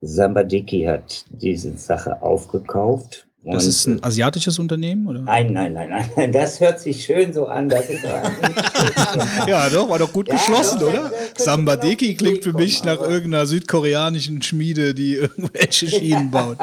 Sambadiki 0.00 0.82
hat 0.84 1.24
diese 1.30 1.76
Sache 1.76 2.20
aufgekauft 2.22 3.26
Das 3.44 3.66
ist 3.66 3.86
ein 3.86 4.02
asiatisches 4.02 4.58
Unternehmen, 4.58 5.06
oder? 5.06 5.20
Nein, 5.20 5.52
nein, 5.52 5.72
nein, 5.74 6.10
nein. 6.16 6.32
Das 6.32 6.60
hört 6.60 6.80
sich 6.80 7.04
schön 7.04 7.32
so 7.32 7.46
an. 7.46 7.70
Ja, 9.46 9.68
doch, 9.70 9.88
war 9.88 9.98
doch 10.00 10.12
gut 10.12 10.26
Ja, 10.28 10.34
geschlossen, 10.34 10.80
doch, 10.80 10.88
oder? 10.88 11.12
Sambadeki 11.36 12.14
klingt 12.16 12.42
für 12.42 12.52
mich 12.52 12.82
nach 12.84 13.00
irgendeiner 13.00 13.46
südkoreanischen 13.46 14.42
Schmiede, 14.42 14.94
die 14.94 15.14
irgendwelche 15.16 15.88
Schienen 15.88 16.30
baut. 16.30 16.58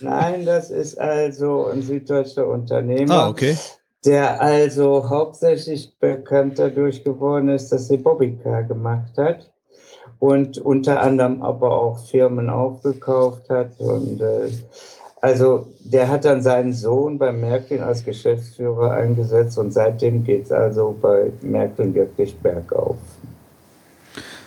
Nein, 0.00 0.46
das 0.46 0.70
ist 0.70 0.98
also 0.98 1.66
ein 1.66 1.82
süddeutscher 1.82 2.46
Unternehmer, 2.48 3.24
Ah, 3.24 3.28
okay. 3.28 3.56
Der 4.04 4.40
also 4.40 5.08
hauptsächlich 5.08 5.98
bekannt 5.98 6.58
dadurch 6.58 7.04
geworden 7.04 7.48
ist, 7.48 7.70
dass 7.70 7.90
er 7.90 7.98
Bobbycar 7.98 8.64
gemacht 8.64 9.16
hat 9.16 9.50
und 10.18 10.58
unter 10.58 11.00
anderem 11.00 11.42
aber 11.42 11.70
auch 11.70 12.06
Firmen 12.06 12.48
aufgekauft 12.48 13.50
hat. 13.50 13.78
Und 13.78 14.20
äh, 14.20 14.50
also 15.20 15.66
der 15.80 16.08
hat 16.08 16.24
dann 16.24 16.42
seinen 16.42 16.72
Sohn 16.72 17.18
bei 17.18 17.32
Märklin 17.32 17.82
als 17.82 18.04
Geschäftsführer 18.04 18.92
eingesetzt 18.92 19.58
und 19.58 19.72
seitdem 19.72 20.24
geht 20.24 20.44
es 20.44 20.52
also 20.52 20.96
bei 21.00 21.32
Märklin 21.42 21.94
wirklich 21.94 22.36
bergauf. 22.38 22.96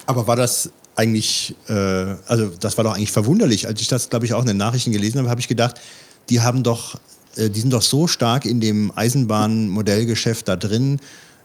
Aber 0.05 0.25
war 0.27 0.35
das 0.35 0.71
eigentlich, 0.95 1.55
äh, 1.69 1.73
also 2.27 2.49
das 2.59 2.77
war 2.77 2.83
doch 2.83 2.95
eigentlich 2.95 3.11
verwunderlich. 3.11 3.67
Als 3.67 3.81
ich 3.81 3.87
das, 3.87 4.09
glaube 4.09 4.25
ich, 4.25 4.33
auch 4.33 4.41
in 4.41 4.47
den 4.47 4.57
Nachrichten 4.57 4.91
gelesen 4.91 5.19
habe, 5.19 5.29
habe 5.29 5.39
ich 5.39 5.47
gedacht, 5.47 5.79
die 6.29 6.41
haben 6.41 6.63
doch, 6.63 6.99
äh, 7.37 7.49
die 7.49 7.59
sind 7.59 7.73
doch 7.73 7.81
so 7.81 8.07
stark 8.07 8.45
in 8.45 8.59
dem 8.59 8.91
Eisenbahnmodellgeschäft 8.95 10.47
da 10.47 10.55
drin, 10.55 10.99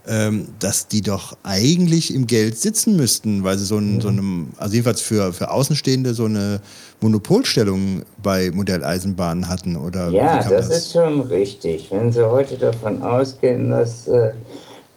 ähm, 0.07 0.49
dass 0.59 0.89
die 0.89 1.03
doch 1.03 1.37
eigentlich 1.43 2.15
im 2.15 2.27
Geld 2.27 2.59
sitzen 2.59 2.97
müssten, 2.97 3.45
weil 3.45 3.59
sie 3.59 3.67
so, 3.67 3.77
ein, 3.77 4.01
so 4.01 4.09
einem, 4.09 4.49
also 4.57 4.73
jedenfalls 4.73 5.03
für, 5.03 5.35
für 5.35 5.51
Außenstehende 5.51 6.15
so 6.15 6.25
eine 6.25 6.61
Monopolstellung 7.01 8.03
bei 8.23 8.51
Modelleisenbahnen 8.51 9.49
hatten. 9.49 9.77
Oder 9.77 10.09
Ja, 10.09 10.39
kam 10.39 10.51
das, 10.51 10.71
ist 10.71 10.93
schon 10.93 11.21
richtig. 11.21 11.89
Wenn 11.91 12.11
Sie 12.11 12.27
heute 12.27 12.57
davon 12.57 13.03
ausgehen, 13.03 13.71
dass 13.71 14.09
äh, 14.09 14.33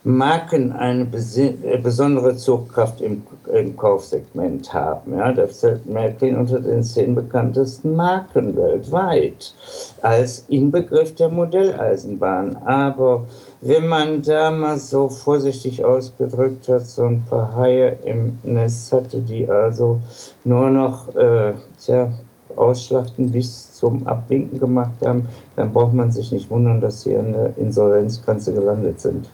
Marken 0.03 0.72
eine 0.72 1.03
äh, 1.03 1.77
besondere 1.77 2.38
Zugkraft 2.38 3.01
im, 3.01 3.23
im 3.52 3.76
Kaufsegment 3.76 4.73
haben, 4.73 5.18
ja, 5.18 5.32
das 5.32 5.60
zählt 5.60 5.86
Märklin 5.86 6.38
unter 6.38 6.60
den 6.60 6.84
zehn 6.84 7.15
bekanntesten 7.15 7.95
Marken 7.95 8.56
weltweit 8.56 9.53
als 10.02 10.45
Inbegriff 10.48 11.15
der 11.15 11.30
Modelleisenbahn. 11.30 12.57
Aber 12.65 13.26
wenn 13.61 13.88
man 13.88 14.22
da 14.22 14.52
mal 14.52 14.78
so 14.78 15.10
vorsichtig 15.10 15.84
ausgedrückt 15.84 16.68
hat, 16.69 16.88
so 16.88 17.03
ein 17.03 17.23
paar 17.30 17.56
Haie 17.56 17.98
im 18.06 18.40
Nest 18.44 18.91
hatte, 18.91 19.19
die 19.19 19.48
also 19.49 19.99
nur 20.44 20.69
noch 20.69 21.14
äh, 21.15 21.53
tja, 21.84 22.11
Ausschlachten 22.56 23.32
bis 23.32 23.73
zum 23.73 24.07
Abwinken 24.07 24.60
gemacht 24.60 25.06
haben, 25.06 25.28
dann 25.56 25.72
braucht 25.72 25.94
man 25.94 26.11
sich 26.11 26.32
nicht 26.32 26.49
wundern, 26.49 26.82
dass 26.82 27.02
sie 27.03 27.15
an 27.15 27.34
der 27.34 27.57
Insolvenzgrenze 27.57 28.53
gelandet 28.53 28.99
sind. 28.99 29.30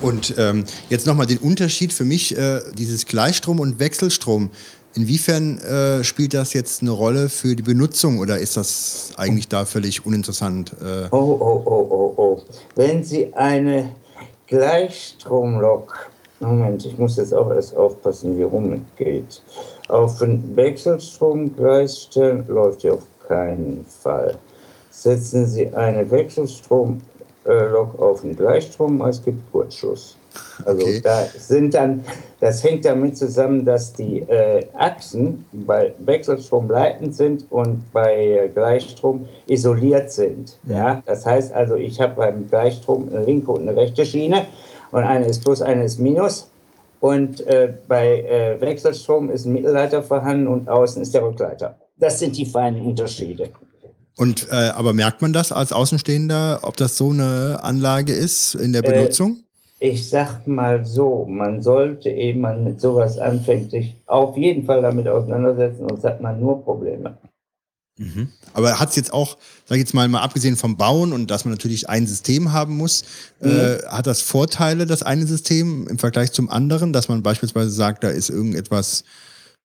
Und 0.00 0.34
ähm, 0.38 0.64
jetzt 0.90 1.06
nochmal 1.06 1.26
den 1.26 1.38
Unterschied 1.38 1.92
für 1.92 2.04
mich, 2.04 2.36
äh, 2.36 2.60
dieses 2.76 3.06
Gleichstrom 3.06 3.60
und 3.60 3.78
Wechselstrom. 3.78 4.50
Inwiefern 4.94 5.58
äh, 5.58 6.04
spielt 6.04 6.34
das 6.34 6.52
jetzt 6.52 6.80
eine 6.82 6.92
Rolle 6.92 7.28
für 7.28 7.56
die 7.56 7.62
Benutzung 7.64 8.18
oder 8.18 8.38
ist 8.38 8.56
das 8.56 9.10
eigentlich 9.16 9.48
da 9.48 9.64
völlig 9.64 10.06
uninteressant? 10.06 10.72
Äh, 10.80 11.08
Oh, 11.10 11.36
oh, 11.40 11.62
oh, 11.64 11.86
oh, 11.90 12.14
oh. 12.16 12.42
Wenn 12.76 13.02
Sie 13.02 13.34
eine 13.34 13.90
Gleichstromlok, 14.46 16.10
Moment, 16.38 16.84
ich 16.86 16.96
muss 16.96 17.16
jetzt 17.16 17.34
auch 17.34 17.50
erst 17.50 17.76
aufpassen, 17.76 18.38
wie 18.38 18.42
rum 18.42 18.72
es 18.72 18.80
geht, 18.96 19.42
auf 19.88 20.22
einen 20.22 20.54
Wechselstromgleis 20.54 22.02
stellen, 22.02 22.44
läuft 22.46 22.84
ja 22.84 22.92
auf 22.92 23.06
keinen 23.26 23.84
Fall. 24.02 24.38
Setzen 24.90 25.46
Sie 25.46 25.72
eine 25.74 26.08
Wechselstromlok 27.44 28.00
auf 28.00 28.24
einen 28.24 28.36
Gleichstrom, 28.36 29.00
es 29.02 29.22
gibt 29.22 29.50
Kurzschluss. 29.52 30.16
Also 30.64 30.82
Okay. 30.82 31.00
da 31.02 31.24
sind 31.38 31.74
dann, 31.74 32.04
das 32.40 32.64
hängt 32.64 32.84
damit 32.84 33.16
zusammen, 33.16 33.64
dass 33.64 33.92
die 33.92 34.20
äh, 34.20 34.66
Achsen 34.76 35.44
bei 35.52 35.94
Wechselstrom 35.98 36.68
leitend 36.68 37.14
sind 37.14 37.46
und 37.50 37.92
bei 37.92 38.14
äh, 38.14 38.48
Gleichstrom 38.48 39.28
isoliert 39.46 40.10
sind. 40.10 40.58
Ja, 40.64 41.02
das 41.06 41.24
heißt 41.24 41.52
also, 41.52 41.76
ich 41.76 42.00
habe 42.00 42.14
beim 42.16 42.48
Gleichstrom 42.48 43.08
eine 43.10 43.24
linke 43.24 43.52
und 43.52 43.68
eine 43.68 43.76
rechte 43.76 44.04
Schiene 44.04 44.46
und 44.90 45.04
eine 45.04 45.26
ist 45.26 45.44
plus, 45.44 45.62
eine 45.62 45.84
ist 45.84 45.98
minus. 46.00 46.50
Und 47.00 47.46
äh, 47.46 47.74
bei 47.86 48.22
äh, 48.22 48.60
Wechselstrom 48.60 49.30
ist 49.30 49.44
ein 49.44 49.52
Mittelleiter 49.52 50.02
vorhanden 50.02 50.48
und 50.48 50.68
außen 50.68 51.02
ist 51.02 51.14
der 51.14 51.22
Rückleiter. 51.22 51.76
Das 51.98 52.18
sind 52.18 52.36
die 52.36 52.46
feinen 52.46 52.84
Unterschiede. 52.84 53.50
Und 54.16 54.48
äh, 54.50 54.54
aber 54.54 54.92
merkt 54.92 55.22
man 55.22 55.32
das 55.32 55.50
als 55.50 55.72
Außenstehender, 55.72 56.60
ob 56.62 56.76
das 56.76 56.96
so 56.96 57.10
eine 57.10 57.60
Anlage 57.62 58.12
ist 58.12 58.54
in 58.54 58.72
der 58.72 58.84
Äh, 58.84 58.92
Benutzung? 58.92 59.38
Ich 59.80 60.08
sag 60.08 60.46
mal 60.46 60.84
so, 60.86 61.26
man 61.28 61.62
sollte, 61.62 62.08
ehe 62.08 62.36
man 62.36 62.64
mit 62.64 62.80
sowas 62.80 63.18
anfängt, 63.18 63.72
sich 63.72 63.94
auf 64.06 64.36
jeden 64.36 64.64
Fall 64.64 64.82
damit 64.82 65.08
auseinandersetzen, 65.08 65.86
sonst 65.88 66.04
hat 66.04 66.20
man 66.20 66.40
nur 66.40 66.62
Probleme. 66.62 67.18
Mhm. 67.98 68.28
Aber 68.52 68.80
hat 68.80 68.90
es 68.90 68.96
jetzt 68.96 69.12
auch, 69.12 69.36
sag 69.66 69.76
ich 69.76 69.82
jetzt 69.82 69.94
mal, 69.94 70.08
mal 70.08 70.22
abgesehen 70.22 70.56
vom 70.56 70.76
Bauen 70.76 71.12
und 71.12 71.30
dass 71.30 71.44
man 71.44 71.52
natürlich 71.52 71.88
ein 71.88 72.06
System 72.06 72.52
haben 72.52 72.76
muss, 72.76 73.04
äh, 73.40 73.78
hat 73.86 74.06
das 74.06 74.20
Vorteile, 74.20 74.86
das 74.86 75.02
eine 75.02 75.26
System 75.26 75.86
im 75.88 75.98
Vergleich 75.98 76.32
zum 76.32 76.50
anderen, 76.50 76.92
dass 76.92 77.08
man 77.08 77.22
beispielsweise 77.22 77.70
sagt, 77.70 78.04
da 78.04 78.08
ist 78.08 78.30
irgendetwas 78.30 79.04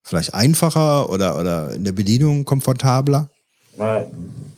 vielleicht 0.04 0.34
einfacher 0.34 1.10
oder, 1.10 1.40
oder 1.40 1.74
in 1.74 1.84
der 1.84 1.92
Bedienung 1.92 2.46
komfortabler? 2.46 3.30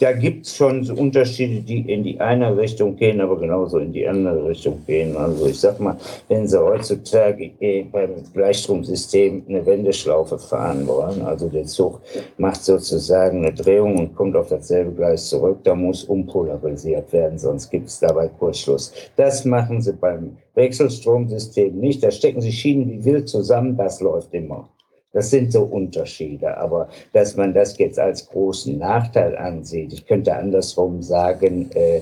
Da 0.01 0.13
gibt 0.13 0.47
es 0.47 0.55
schon 0.55 0.83
so 0.83 0.95
Unterschiede, 0.95 1.61
die 1.61 1.81
in 1.81 2.03
die 2.03 2.19
eine 2.19 2.57
Richtung 2.57 2.95
gehen, 2.95 3.21
aber 3.21 3.37
genauso 3.37 3.77
in 3.77 3.93
die 3.93 4.07
andere 4.07 4.47
Richtung 4.47 4.81
gehen. 4.87 5.15
Also 5.15 5.45
ich 5.45 5.59
sag 5.59 5.79
mal, 5.79 5.95
wenn 6.27 6.47
Sie 6.47 6.59
heutzutage 6.59 7.51
eh 7.59 7.83
beim 7.83 8.09
Gleichstromsystem 8.33 9.43
eine 9.47 9.63
Wendeschlaufe 9.63 10.39
fahren 10.39 10.87
wollen, 10.87 11.21
also 11.21 11.49
der 11.49 11.65
Zug 11.65 12.01
macht 12.39 12.63
sozusagen 12.63 13.45
eine 13.45 13.53
Drehung 13.53 13.99
und 13.99 14.15
kommt 14.15 14.35
auf 14.35 14.49
dasselbe 14.49 14.91
Gleis 14.91 15.29
zurück, 15.29 15.59
da 15.65 15.75
muss 15.75 16.03
umpolarisiert 16.03 17.13
werden, 17.13 17.37
sonst 17.37 17.69
gibt 17.69 17.87
es 17.87 17.99
dabei 17.99 18.27
Kurzschluss. 18.27 18.91
Das 19.17 19.45
machen 19.45 19.81
Sie 19.83 19.93
beim 19.93 20.35
Wechselstromsystem 20.55 21.77
nicht. 21.77 22.03
Da 22.03 22.09
stecken 22.09 22.41
Sie 22.41 22.51
Schienen 22.51 22.89
wie 22.89 23.05
wild 23.05 23.29
zusammen, 23.29 23.77
das 23.77 24.01
läuft 24.01 24.33
immer. 24.33 24.67
Das 25.13 25.29
sind 25.29 25.51
so 25.51 25.63
Unterschiede, 25.63 26.57
aber 26.57 26.87
dass 27.11 27.35
man 27.35 27.53
das 27.53 27.77
jetzt 27.77 27.99
als 27.99 28.29
großen 28.29 28.77
Nachteil 28.77 29.35
ansieht, 29.35 29.91
ich 29.91 30.05
könnte 30.05 30.33
andersrum 30.33 31.01
sagen, 31.01 31.69
äh, 31.73 31.99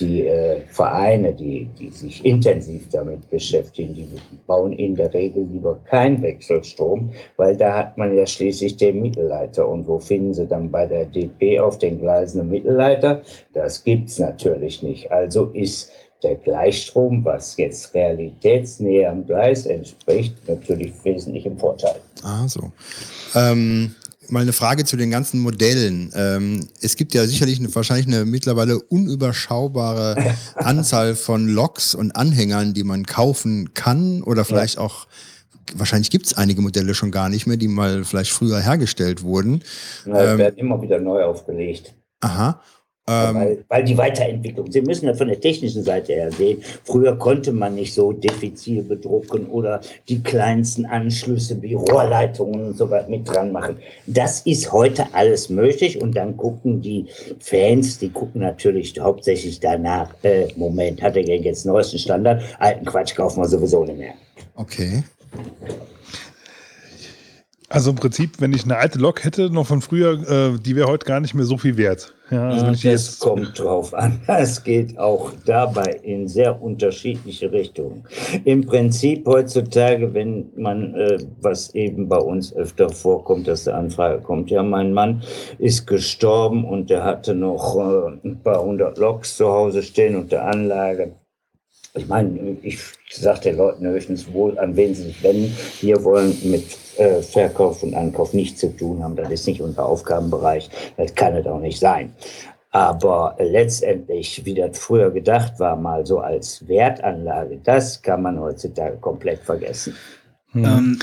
die 0.00 0.26
äh, 0.26 0.62
Vereine, 0.68 1.34
die, 1.34 1.68
die 1.78 1.90
sich 1.90 2.24
intensiv 2.24 2.88
damit 2.90 3.28
beschäftigen, 3.28 3.94
die 3.94 4.08
bauen 4.46 4.72
in 4.72 4.94
der 4.94 5.12
Regel 5.12 5.46
lieber 5.52 5.78
kein 5.84 6.22
Wechselstrom, 6.22 7.10
weil 7.36 7.58
da 7.58 7.76
hat 7.76 7.98
man 7.98 8.16
ja 8.16 8.26
schließlich 8.26 8.78
den 8.78 9.02
Mittelleiter. 9.02 9.68
Und 9.68 9.86
wo 9.86 9.98
finden 9.98 10.32
Sie 10.32 10.46
dann 10.46 10.70
bei 10.70 10.86
der 10.86 11.04
DP 11.04 11.60
auf 11.60 11.78
den 11.78 12.00
Gleisen 12.00 12.40
einen 12.40 12.50
Mittelleiter? 12.50 13.20
Das 13.52 13.84
gibt's 13.84 14.18
natürlich 14.18 14.82
nicht. 14.82 15.12
Also 15.12 15.50
ist 15.52 15.92
der 16.22 16.36
Gleichstrom, 16.36 17.22
was 17.22 17.58
jetzt 17.58 17.94
realitätsnäher 17.94 19.10
am 19.10 19.26
Gleis 19.26 19.66
entspricht, 19.66 20.36
natürlich 20.48 20.92
wesentlich 21.04 21.44
im 21.44 21.58
Vorteil. 21.58 21.96
Ah, 22.22 22.48
so. 22.48 22.72
Ähm, 23.34 23.94
mal 24.28 24.42
eine 24.42 24.52
Frage 24.52 24.84
zu 24.84 24.96
den 24.96 25.10
ganzen 25.10 25.40
Modellen. 25.40 26.12
Ähm, 26.14 26.68
es 26.80 26.96
gibt 26.96 27.14
ja 27.14 27.26
sicherlich 27.26 27.58
eine, 27.58 27.74
wahrscheinlich 27.74 28.06
eine 28.06 28.24
mittlerweile 28.24 28.78
unüberschaubare 28.78 30.34
Anzahl 30.54 31.14
von 31.14 31.48
Loks 31.48 31.94
und 31.94 32.16
Anhängern, 32.16 32.74
die 32.74 32.84
man 32.84 33.06
kaufen 33.06 33.74
kann 33.74 34.22
oder 34.22 34.44
vielleicht 34.44 34.78
auch 34.78 35.06
Wahrscheinlich 35.74 36.10
gibt 36.10 36.26
es 36.26 36.34
einige 36.34 36.62
Modelle 36.62 36.94
schon 36.94 37.10
gar 37.10 37.28
nicht 37.28 37.46
mehr, 37.46 37.56
die 37.56 37.66
mal 37.66 38.04
vielleicht 38.04 38.30
früher 38.30 38.60
hergestellt 38.60 39.22
wurden. 39.22 39.64
Na, 40.04 40.32
Ähm, 40.32 40.38
werden 40.38 40.58
immer 40.58 40.80
wieder 40.80 41.00
neu 41.00 41.24
aufgelegt. 41.24 41.92
Aha. 42.20 42.60
Ähm, 43.08 43.34
weil, 43.36 43.64
weil 43.68 43.84
die 43.84 43.96
Weiterentwicklung, 43.96 44.72
Sie 44.72 44.80
müssen 44.80 45.06
das 45.06 45.18
von 45.18 45.28
der 45.28 45.40
technischen 45.40 45.84
Seite 45.84 46.12
her 46.12 46.32
sehen. 46.32 46.60
Früher 46.82 47.16
konnte 47.16 47.52
man 47.52 47.76
nicht 47.76 47.94
so 47.94 48.10
diffizil 48.10 48.82
bedrucken 48.82 49.46
oder 49.46 49.80
die 50.08 50.20
kleinsten 50.20 50.86
Anschlüsse 50.86 51.62
wie 51.62 51.74
Rohrleitungen 51.74 52.66
und 52.66 52.76
so 52.76 52.90
weiter 52.90 53.08
mit 53.08 53.28
dran 53.28 53.52
machen. 53.52 53.76
Das 54.06 54.40
ist 54.40 54.72
heute 54.72 55.06
alles 55.12 55.48
möglich 55.48 56.02
und 56.02 56.16
dann 56.16 56.36
gucken 56.36 56.82
die 56.82 57.06
Fans, 57.38 57.98
die 57.98 58.08
gucken 58.08 58.40
natürlich 58.40 58.98
hauptsächlich 58.98 59.60
danach, 59.60 60.12
äh, 60.24 60.48
Moment, 60.56 61.00
hat 61.00 61.16
er 61.16 61.22
denn 61.22 61.44
jetzt 61.44 61.64
den 61.64 61.72
neuesten 61.72 62.00
Standard? 62.00 62.42
Alten 62.58 62.84
Quatsch 62.84 63.14
kaufen 63.14 63.40
wir 63.40 63.48
sowieso 63.48 63.84
nicht 63.84 63.98
mehr. 63.98 64.14
okay. 64.56 65.04
Also 67.68 67.90
im 67.90 67.96
Prinzip, 67.96 68.40
wenn 68.40 68.52
ich 68.52 68.64
eine 68.64 68.76
alte 68.76 68.98
Lok 68.98 69.24
hätte, 69.24 69.50
noch 69.50 69.66
von 69.66 69.82
früher, 69.82 70.54
äh, 70.54 70.58
die 70.58 70.76
wäre 70.76 70.88
heute 70.88 71.04
gar 71.04 71.20
nicht 71.20 71.34
mehr 71.34 71.44
so 71.44 71.58
viel 71.58 71.76
wert. 71.76 72.14
Ja, 72.30 72.48
also 72.48 72.66
die 72.66 72.72
das 72.72 72.82
jetzt, 72.82 73.20
kommt 73.20 73.58
drauf 73.58 73.94
an. 73.94 74.20
Es 74.26 74.62
geht 74.64 74.98
auch 74.98 75.32
dabei 75.44 76.00
in 76.02 76.26
sehr 76.26 76.60
unterschiedliche 76.60 77.52
Richtungen. 77.52 78.04
Im 78.44 78.66
Prinzip 78.66 79.26
heutzutage, 79.26 80.12
wenn 80.12 80.50
man, 80.56 80.94
äh, 80.94 81.18
was 81.40 81.74
eben 81.74 82.08
bei 82.08 82.18
uns 82.18 82.54
öfter 82.54 82.90
vorkommt, 82.90 83.46
dass 83.46 83.64
der 83.64 83.76
Anfrage 83.76 84.20
kommt, 84.22 84.50
ja, 84.50 84.62
mein 84.62 84.92
Mann 84.92 85.22
ist 85.58 85.86
gestorben 85.86 86.64
und 86.64 86.90
der 86.90 87.04
hatte 87.04 87.34
noch 87.34 87.76
äh, 87.76 88.28
ein 88.28 88.40
paar 88.42 88.62
hundert 88.62 88.98
Loks 88.98 89.36
zu 89.36 89.46
Hause 89.46 89.82
stehen 89.82 90.16
und 90.16 90.32
der 90.32 90.46
Anlage. 90.46 91.12
Ich 91.94 92.08
meine, 92.08 92.56
ich 92.62 92.78
sage 93.10 93.40
den 93.40 93.56
Leuten 93.56 93.86
höchstens 93.86 94.30
wohl, 94.32 94.58
an 94.58 94.76
wen 94.76 94.94
sie 94.94 95.04
sich 95.04 95.22
wenden. 95.22 95.56
Wir 95.80 96.02
wollen 96.04 96.36
mit 96.44 96.85
äh, 96.98 97.22
Verkauf 97.22 97.82
und 97.82 97.94
Ankauf 97.94 98.32
nichts 98.32 98.60
zu 98.60 98.76
tun 98.76 99.02
haben. 99.02 99.16
Das 99.16 99.30
ist 99.30 99.46
nicht 99.46 99.60
unser 99.60 99.86
Aufgabenbereich. 99.86 100.70
Das 100.96 101.14
kann 101.14 101.34
es 101.36 101.46
auch 101.46 101.60
nicht 101.60 101.78
sein. 101.78 102.12
Aber 102.70 103.36
letztendlich, 103.38 104.44
wie 104.44 104.54
das 104.54 104.78
früher 104.78 105.10
gedacht 105.10 105.58
war, 105.58 105.76
mal 105.76 106.04
so 106.04 106.18
als 106.20 106.66
Wertanlage, 106.68 107.58
das 107.64 108.02
kann 108.02 108.22
man 108.22 108.38
heutzutage 108.38 108.96
komplett 108.98 109.40
vergessen. 109.40 109.94
Ähm, 110.54 110.98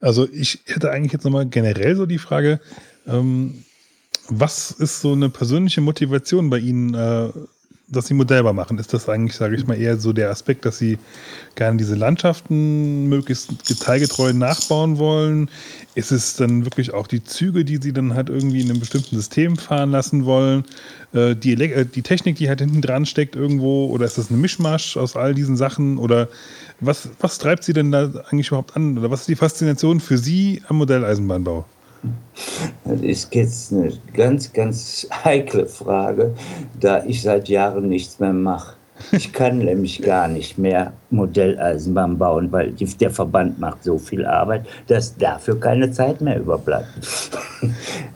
also 0.00 0.28
ich 0.30 0.60
hätte 0.66 0.90
eigentlich 0.90 1.12
jetzt 1.12 1.24
nochmal 1.24 1.46
generell 1.46 1.96
so 1.96 2.06
die 2.06 2.18
Frage, 2.18 2.60
ähm, 3.06 3.64
was 4.28 4.70
ist 4.70 5.00
so 5.00 5.12
eine 5.12 5.30
persönliche 5.30 5.80
Motivation 5.80 6.50
bei 6.50 6.58
Ihnen, 6.58 6.94
äh, 6.94 7.30
dass 7.90 8.06
Sie 8.06 8.14
modellbar 8.14 8.52
machen? 8.52 8.78
Ist 8.78 8.92
das 8.92 9.08
eigentlich, 9.08 9.36
sage 9.36 9.56
ich 9.56 9.66
mal, 9.66 9.78
eher 9.78 9.96
so 9.96 10.12
der 10.12 10.30
Aspekt, 10.30 10.64
dass 10.64 10.78
Sie 10.78 10.98
gerne 11.54 11.78
diese 11.78 11.94
Landschaften 11.94 13.08
möglichst 13.08 13.68
detailgetreu 13.68 14.32
nachbauen 14.32 14.98
wollen? 14.98 15.50
Ist 15.94 16.12
es 16.12 16.36
dann 16.36 16.64
wirklich 16.64 16.92
auch 16.92 17.06
die 17.06 17.24
Züge, 17.24 17.64
die 17.64 17.78
Sie 17.78 17.92
dann 17.92 18.14
halt 18.14 18.28
irgendwie 18.28 18.60
in 18.60 18.70
einem 18.70 18.80
bestimmten 18.80 19.16
System 19.16 19.56
fahren 19.56 19.90
lassen 19.90 20.26
wollen? 20.26 20.64
Äh, 21.12 21.34
die, 21.34 21.52
äh, 21.54 21.86
die 21.86 22.02
Technik, 22.02 22.36
die 22.36 22.48
halt 22.48 22.60
hinten 22.60 22.82
dran 22.82 23.06
steckt 23.06 23.36
irgendwo? 23.36 23.86
Oder 23.86 24.04
ist 24.04 24.18
das 24.18 24.30
ein 24.30 24.40
Mischmasch 24.40 24.96
aus 24.96 25.16
all 25.16 25.34
diesen 25.34 25.56
Sachen? 25.56 25.96
Oder 25.96 26.28
was, 26.80 27.08
was 27.20 27.38
treibt 27.38 27.64
Sie 27.64 27.72
denn 27.72 27.90
da 27.90 28.10
eigentlich 28.28 28.48
überhaupt 28.48 28.76
an? 28.76 28.98
Oder 28.98 29.10
was 29.10 29.20
ist 29.20 29.28
die 29.28 29.36
Faszination 29.36 30.00
für 30.00 30.18
Sie 30.18 30.62
am 30.68 30.76
Modelleisenbahnbau? 30.76 31.64
Das 32.84 33.00
ist 33.00 33.34
jetzt 33.34 33.72
eine 33.72 33.92
ganz, 34.14 34.52
ganz 34.52 35.06
heikle 35.24 35.66
Frage, 35.66 36.34
da 36.78 37.04
ich 37.04 37.22
seit 37.22 37.48
Jahren 37.48 37.88
nichts 37.88 38.18
mehr 38.18 38.32
mache. 38.32 38.76
Ich 39.12 39.32
kann 39.32 39.58
nämlich 39.58 40.02
gar 40.02 40.28
nicht 40.28 40.58
mehr 40.58 40.92
Modelleisenbahn 41.10 42.18
bauen, 42.18 42.52
weil 42.52 42.72
die, 42.72 42.84
der 42.84 43.10
Verband 43.10 43.58
macht 43.58 43.84
so 43.84 43.98
viel 43.98 44.26
Arbeit, 44.26 44.66
dass 44.86 45.16
dafür 45.16 45.58
keine 45.58 45.90
Zeit 45.90 46.20
mehr 46.20 46.38
überbleibt. 46.38 46.88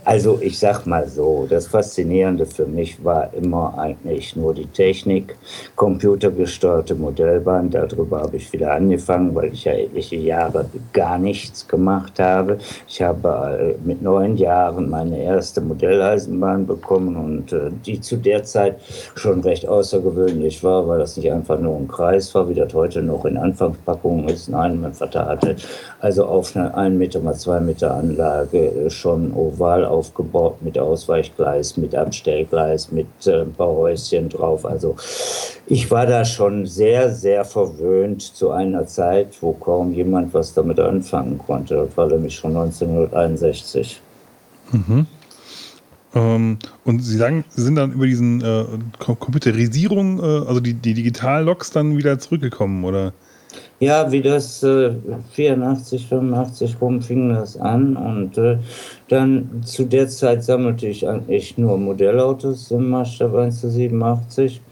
Also 0.05 0.41
ich 0.41 0.59
sag 0.59 0.85
mal 0.85 1.07
so, 1.09 1.47
das 1.49 1.69
Faszinierende 1.69 2.45
für 2.45 2.67
mich 2.67 3.03
war 3.05 3.33
immer 3.35 3.79
eigentlich 3.79 4.35
nur 4.35 4.53
die 4.53 4.67
Technik, 4.67 5.37
computergesteuerte 5.77 6.97
Modellbahn. 6.97 7.71
Darüber 7.71 8.23
habe 8.23 8.37
ich 8.37 8.53
wieder 8.53 8.73
angefangen, 8.73 9.33
weil 9.33 9.53
ich 9.53 9.65
ja 9.65 9.73
etliche 9.73 10.17
Jahre 10.17 10.67
gar 10.93 11.19
nichts 11.19 11.69
gemacht 11.69 12.19
habe. 12.19 12.59
Ich 12.89 13.01
habe 13.01 13.77
äh, 13.79 13.87
mit 13.87 14.03
neun 14.03 14.37
Jahren 14.37 14.91
meine 14.91 15.23
erste 15.23 15.61
Modelleisenbahn 15.61 16.67
bekommen 16.67 17.15
und 17.15 17.53
äh, 17.53 17.71
die 17.87 18.01
zu 18.01 18.17
der 18.17 18.43
Zeit 18.43 18.81
schon 19.15 19.41
recht 19.41 19.69
außergewöhnlich 19.69 20.65
war, 20.65 20.87
weil 20.89 20.99
das 20.99 21.17
nicht 21.17 21.31
einfach 21.31 21.61
nur 21.61 21.77
ein 21.77 21.87
Kreis 21.87 22.35
war, 22.35 22.49
wie 22.49 22.55
das 22.55 22.75
heute 22.75 22.82
noch 23.03 23.25
in 23.25 23.37
Anfangspackungen 23.37 24.29
ist. 24.29 24.49
Nein, 24.49 24.81
mein 24.81 24.95
Vater 24.95 25.27
hatte 25.27 25.57
also 26.01 26.25
auf 26.27 26.57
einer 26.57 26.77
1 26.77 26.99
Meter 26.99 27.21
mal 27.21 27.35
2 27.35 27.61
Meter 27.61 27.95
Anlage 27.95 28.91
schon 28.91 29.33
oval 29.33 29.85
aufgebaut 29.85 30.57
mit 30.63 30.79
Ausweichgleis, 30.79 31.77
mit 31.77 31.95
Abstellgleis, 31.95 32.91
mit 32.91 33.07
äh, 33.27 33.43
ein 33.43 33.53
paar 33.53 33.69
Häuschen 33.69 34.29
drauf. 34.29 34.67
Also 34.67 34.97
ich 35.67 35.91
war 35.91 36.07
da 36.07 36.25
schon 36.25 36.67
sehr, 36.67 37.13
sehr 37.13 37.45
verwöhnt 37.45 38.23
zu 38.23 38.51
einer 38.51 38.87
Zeit, 38.87 39.41
wo 39.41 39.53
kaum 39.53 39.93
jemand 39.93 40.35
was 40.35 40.55
damit 40.55 40.81
anfangen 40.81 41.39
konnte. 41.39 41.77
Das 41.77 41.97
war 41.97 42.09
nämlich 42.09 42.35
schon 42.35 42.57
1961. 42.57 44.01
Ähm, 46.15 46.59
und 46.85 47.01
Sie 47.01 47.17
sagen, 47.17 47.45
Sie 47.49 47.63
sind 47.63 47.77
dann 47.77 47.93
über 47.93 48.07
diesen 48.07 48.43
äh, 48.43 48.65
Computerisierung, 48.99 50.19
äh, 50.19 50.47
also 50.47 50.61
die, 50.61 50.75
die 50.75 50.95
Digital-Loks 50.95 51.71
dann 51.71 51.97
wieder 51.97 52.19
zurückgekommen, 52.19 52.85
oder? 52.85 53.13
Ja, 53.81 54.13
wie 54.13 54.23
das 54.23 54.63
äh, 54.63 54.93
84, 55.33 56.07
85 56.07 56.77
rum 56.81 57.03
fing 57.03 57.31
das 57.31 57.57
an 57.57 57.97
und 57.97 58.39
äh, 58.39 58.59
dann 59.09 59.63
zu 59.65 59.85
der 59.85 60.09
Zeit 60.09 60.45
sammelte 60.45 60.87
ich 60.87 61.07
eigentlich 61.09 61.59
nur 61.59 61.77
Modellautos 61.79 62.71
im 62.71 62.91
Maßstab 62.91 63.35
1 63.35 63.61
zu 63.61 63.71
87 63.71 64.63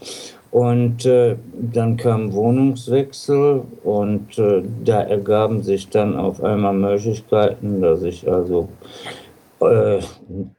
und 0.52 1.04
äh, 1.06 1.36
dann 1.72 1.96
kam 1.96 2.32
Wohnungswechsel 2.32 3.62
und 3.84 4.38
äh, 4.38 4.62
da 4.84 5.02
ergaben 5.02 5.62
sich 5.62 5.88
dann 5.88 6.16
auf 6.16 6.42
einmal 6.42 6.74
Möglichkeiten, 6.74 7.80
dass 7.82 8.02
ich 8.02 8.30
also 8.30 8.68
äh, 9.60 10.00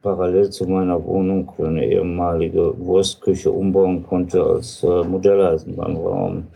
parallel 0.01 0.49
zu 0.51 0.65
meiner 0.65 1.03
Wohnung 1.03 1.51
eine 1.59 1.85
ehemalige 1.85 2.73
Wurstküche 2.77 3.51
umbauen 3.51 4.05
konnte 4.05 4.43
als 4.43 4.83
äh, 4.83 5.03
Modelleisenbahnraum, 5.03 6.47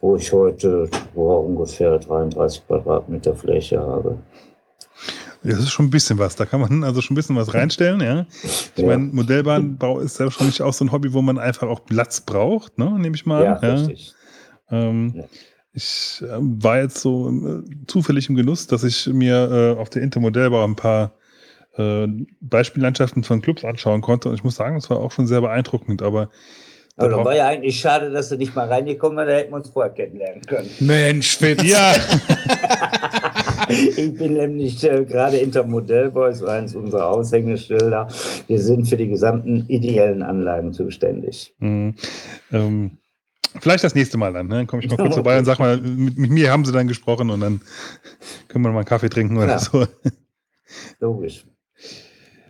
wo 0.00 0.16
ich 0.16 0.32
heute 0.32 0.88
wo 1.14 1.34
ungefähr 1.36 1.98
33 1.98 2.66
Quadratmeter 2.66 3.34
Fläche 3.34 3.80
habe. 3.80 4.18
Das 5.44 5.58
ist 5.60 5.70
schon 5.70 5.86
ein 5.86 5.90
bisschen 5.90 6.18
was. 6.18 6.34
Da 6.36 6.46
kann 6.46 6.60
man 6.60 6.82
also 6.82 7.00
schon 7.00 7.14
ein 7.14 7.16
bisschen 7.16 7.36
was 7.36 7.54
reinstellen, 7.54 8.00
ja. 8.00 8.26
Ich 8.42 8.72
Ja. 8.76 8.86
meine, 8.86 9.04
Modellbahnbau 9.12 10.00
ist 10.00 10.18
ja 10.18 10.26
wahrscheinlich 10.26 10.60
auch 10.62 10.72
so 10.72 10.84
ein 10.84 10.92
Hobby, 10.92 11.12
wo 11.12 11.22
man 11.22 11.38
einfach 11.38 11.68
auch 11.68 11.84
Platz 11.84 12.20
braucht, 12.20 12.76
ne, 12.78 12.98
nehme 12.98 13.14
ich 13.14 13.24
mal 13.24 13.44
Ja, 13.44 13.52
an. 13.54 13.70
richtig. 13.86 14.14
Ähm, 14.70 15.12
Ja. 15.16 15.24
Ich 15.74 16.22
äh, 16.26 16.38
war 16.40 16.78
jetzt 16.80 16.98
so 16.98 17.28
äh, 17.30 17.62
zufällig 17.86 18.28
im 18.28 18.34
Genuss, 18.34 18.66
dass 18.66 18.82
ich 18.82 19.06
mir 19.06 19.74
äh, 19.76 19.80
auf 19.80 19.90
der 19.90 20.02
Intermodellbau 20.02 20.64
ein 20.64 20.74
paar 20.74 21.12
äh, 21.78 22.06
Beispiellandschaften 22.40 23.22
von 23.24 23.40
Clubs 23.40 23.64
anschauen 23.64 24.00
konnte 24.02 24.28
und 24.28 24.34
ich 24.34 24.44
muss 24.44 24.56
sagen, 24.56 24.74
das 24.76 24.90
war 24.90 24.98
auch 24.98 25.12
schon 25.12 25.26
sehr 25.26 25.40
beeindruckend, 25.40 26.02
aber 26.02 26.28
Aber 26.96 27.08
braucht- 27.10 27.24
war 27.26 27.36
ja 27.36 27.46
eigentlich 27.46 27.78
schade, 27.80 28.10
dass 28.10 28.28
du 28.28 28.36
nicht 28.36 28.54
mal 28.56 28.66
reingekommen 28.68 29.16
bist, 29.16 29.28
da 29.28 29.36
hätten 29.38 29.52
wir 29.52 29.56
uns 29.56 29.70
vorher 29.70 29.92
kennenlernen 29.92 30.42
können. 30.42 30.68
Mensch, 30.80 31.36
Fitz. 31.36 31.62
ja, 31.62 31.94
Ich 33.68 34.14
bin 34.16 34.34
nämlich 34.34 34.82
äh, 34.84 35.04
gerade 35.04 35.36
Intermodellbau, 35.36 36.26
das 36.28 36.40
war 36.42 36.54
eines 36.54 36.74
unserer 36.74 37.08
Aushängeschilder. 37.10 38.08
Wir 38.46 38.60
sind 38.60 38.88
für 38.88 38.96
die 38.96 39.08
gesamten 39.08 39.66
ideellen 39.68 40.22
Anlagen 40.22 40.72
zuständig. 40.72 41.54
Mhm. 41.58 41.94
Ähm, 42.50 42.98
vielleicht 43.60 43.84
das 43.84 43.94
nächste 43.94 44.16
Mal 44.16 44.32
dann. 44.32 44.46
Ne? 44.48 44.54
Dann 44.56 44.66
komme 44.66 44.82
ich 44.82 44.90
mal 44.90 44.96
kurz 44.96 45.14
vorbei 45.16 45.38
und 45.38 45.44
sag 45.44 45.58
mal, 45.58 45.76
mit, 45.78 46.16
mit 46.16 46.30
mir 46.30 46.50
haben 46.50 46.64
sie 46.64 46.72
dann 46.72 46.88
gesprochen 46.88 47.28
und 47.30 47.40
dann 47.40 47.60
können 48.48 48.64
wir 48.64 48.70
mal 48.70 48.78
einen 48.78 48.86
Kaffee 48.86 49.10
trinken 49.10 49.36
oder 49.36 49.48
Ja. 49.48 49.58
so. 49.58 49.86
Logisch. 51.00 51.44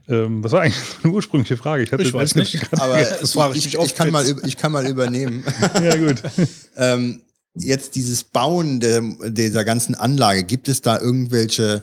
Ähm, 0.09 0.43
was 0.43 0.53
war 0.53 0.63
eigentlich 0.63 0.77
eine 1.03 1.13
ursprüngliche 1.13 1.57
Frage? 1.57 1.91
hatte 1.91 2.03
Ich 2.03 2.15
weiß 2.15 2.35
nicht, 2.37 2.59
aber 2.73 2.99
das 3.03 3.33
frage 3.33 3.53
ich 3.53 3.59
ich, 3.59 3.65
mich 3.67 3.79
oft. 3.79 3.89
ich, 3.89 3.95
kann 3.95 4.11
mal, 4.11 4.25
ich 4.47 4.57
kann 4.57 4.73
mal 4.73 4.87
übernehmen. 4.87 5.45
ja, 5.83 5.97
gut. 5.97 6.23
ähm, 6.77 7.21
jetzt 7.55 7.95
dieses 7.95 8.25
Bauen 8.25 8.81
der, 8.81 9.03
dieser 9.29 9.65
ganzen 9.65 9.95
Anlage, 9.95 10.45
gibt 10.45 10.69
es 10.69 10.81
da 10.81 10.99
irgendwelche, 11.01 11.83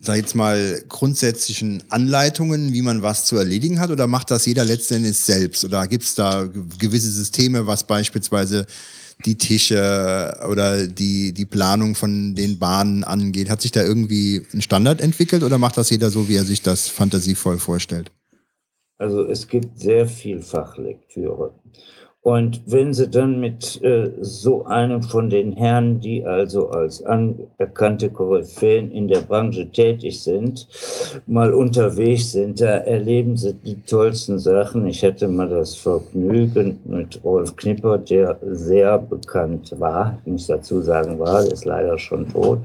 sag 0.00 0.16
ich 0.16 0.22
jetzt 0.22 0.34
mal, 0.34 0.82
grundsätzlichen 0.88 1.82
Anleitungen, 1.90 2.72
wie 2.72 2.82
man 2.82 3.02
was 3.02 3.26
zu 3.26 3.36
erledigen 3.36 3.78
hat, 3.80 3.90
oder 3.90 4.06
macht 4.06 4.30
das 4.30 4.46
jeder 4.46 4.64
letztendlich 4.64 5.18
selbst? 5.18 5.64
Oder 5.64 5.86
gibt 5.86 6.04
es 6.04 6.14
da 6.14 6.44
ge- 6.44 6.62
gewisse 6.78 7.10
Systeme, 7.10 7.66
was 7.66 7.84
beispielsweise 7.86 8.66
die 9.24 9.36
Tische 9.36 10.38
oder 10.48 10.86
die, 10.86 11.32
die 11.32 11.46
Planung 11.46 11.94
von 11.94 12.34
den 12.34 12.58
Bahnen 12.58 13.04
angeht? 13.04 13.50
Hat 13.50 13.60
sich 13.60 13.72
da 13.72 13.82
irgendwie 13.82 14.46
ein 14.52 14.62
Standard 14.62 15.00
entwickelt 15.00 15.42
oder 15.42 15.58
macht 15.58 15.76
das 15.76 15.90
jeder 15.90 16.10
so, 16.10 16.28
wie 16.28 16.36
er 16.36 16.44
sich 16.44 16.62
das 16.62 16.88
fantasievoll 16.88 17.58
vorstellt? 17.58 18.10
Also 18.98 19.24
es 19.24 19.48
gibt 19.48 19.78
sehr 19.78 20.06
viel 20.06 20.42
Fachlektüre. 20.42 21.54
Und 22.22 22.60
wenn 22.66 22.92
Sie 22.92 23.08
dann 23.08 23.40
mit 23.40 23.82
äh, 23.82 24.10
so 24.20 24.66
einem 24.66 25.02
von 25.02 25.30
den 25.30 25.52
Herren, 25.52 26.00
die 26.00 26.22
also 26.22 26.68
als 26.68 27.02
anerkannte 27.02 28.10
Koryphäen 28.10 28.92
in 28.92 29.08
der 29.08 29.20
Branche 29.20 29.70
tätig 29.70 30.22
sind, 30.22 30.68
mal 31.26 31.54
unterwegs 31.54 32.32
sind, 32.32 32.60
da 32.60 32.66
erleben 32.66 33.38
Sie 33.38 33.54
die 33.54 33.80
tollsten 33.82 34.38
Sachen. 34.38 34.86
Ich 34.86 35.02
hatte 35.02 35.28
mal 35.28 35.48
das 35.48 35.74
Vergnügen 35.76 36.80
mit 36.84 37.24
Rolf 37.24 37.56
Knipper, 37.56 37.96
der 37.96 38.38
sehr 38.42 38.98
bekannt 38.98 39.74
war, 39.78 40.18
ich 40.26 40.32
muss 40.32 40.46
dazu 40.46 40.82
sagen 40.82 41.18
war, 41.18 41.42
der 41.42 41.52
ist 41.52 41.64
leider 41.64 41.96
schon 41.98 42.28
tot. 42.28 42.58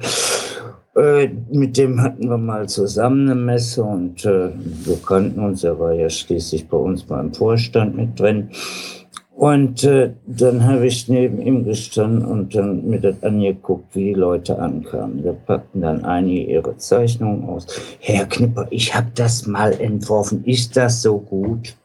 Äh, 0.96 1.30
mit 1.52 1.78
dem 1.78 2.02
hatten 2.02 2.30
wir 2.30 2.38
mal 2.38 2.68
zusammen 2.70 3.30
eine 3.30 3.40
Messe 3.40 3.84
und 3.84 4.26
äh, 4.26 4.50
wir 4.86 4.98
kannten 5.06 5.42
uns. 5.42 5.64
Er 5.64 5.78
war 5.78 5.94
ja 5.94 6.10
schließlich 6.10 6.70
bei 6.70 6.78
uns 6.78 7.08
mal 7.10 7.20
im 7.20 7.34
Vorstand 7.34 7.96
mit 7.96 8.18
drin. 8.18 8.50
Und 9.36 9.84
äh, 9.84 10.14
dann 10.26 10.64
habe 10.64 10.88
ich 10.88 11.10
neben 11.10 11.42
ihm 11.42 11.66
gestanden 11.66 12.26
und 12.26 12.56
dann 12.56 12.88
mir 12.88 13.02
das 13.02 13.22
angeguckt, 13.22 13.94
wie 13.94 14.06
die 14.06 14.14
Leute 14.14 14.58
ankamen. 14.58 15.24
Da 15.24 15.34
packten 15.34 15.82
dann 15.82 16.06
einige 16.06 16.50
ihre 16.50 16.78
Zeichnungen 16.78 17.44
aus. 17.50 17.68
Herr 18.00 18.26
Knipper, 18.28 18.68
ich 18.70 18.96
habe 18.96 19.08
das 19.14 19.46
mal 19.46 19.74
entworfen. 19.74 20.46
Ist 20.46 20.78
das 20.78 21.02
so 21.02 21.20
gut? 21.20 21.76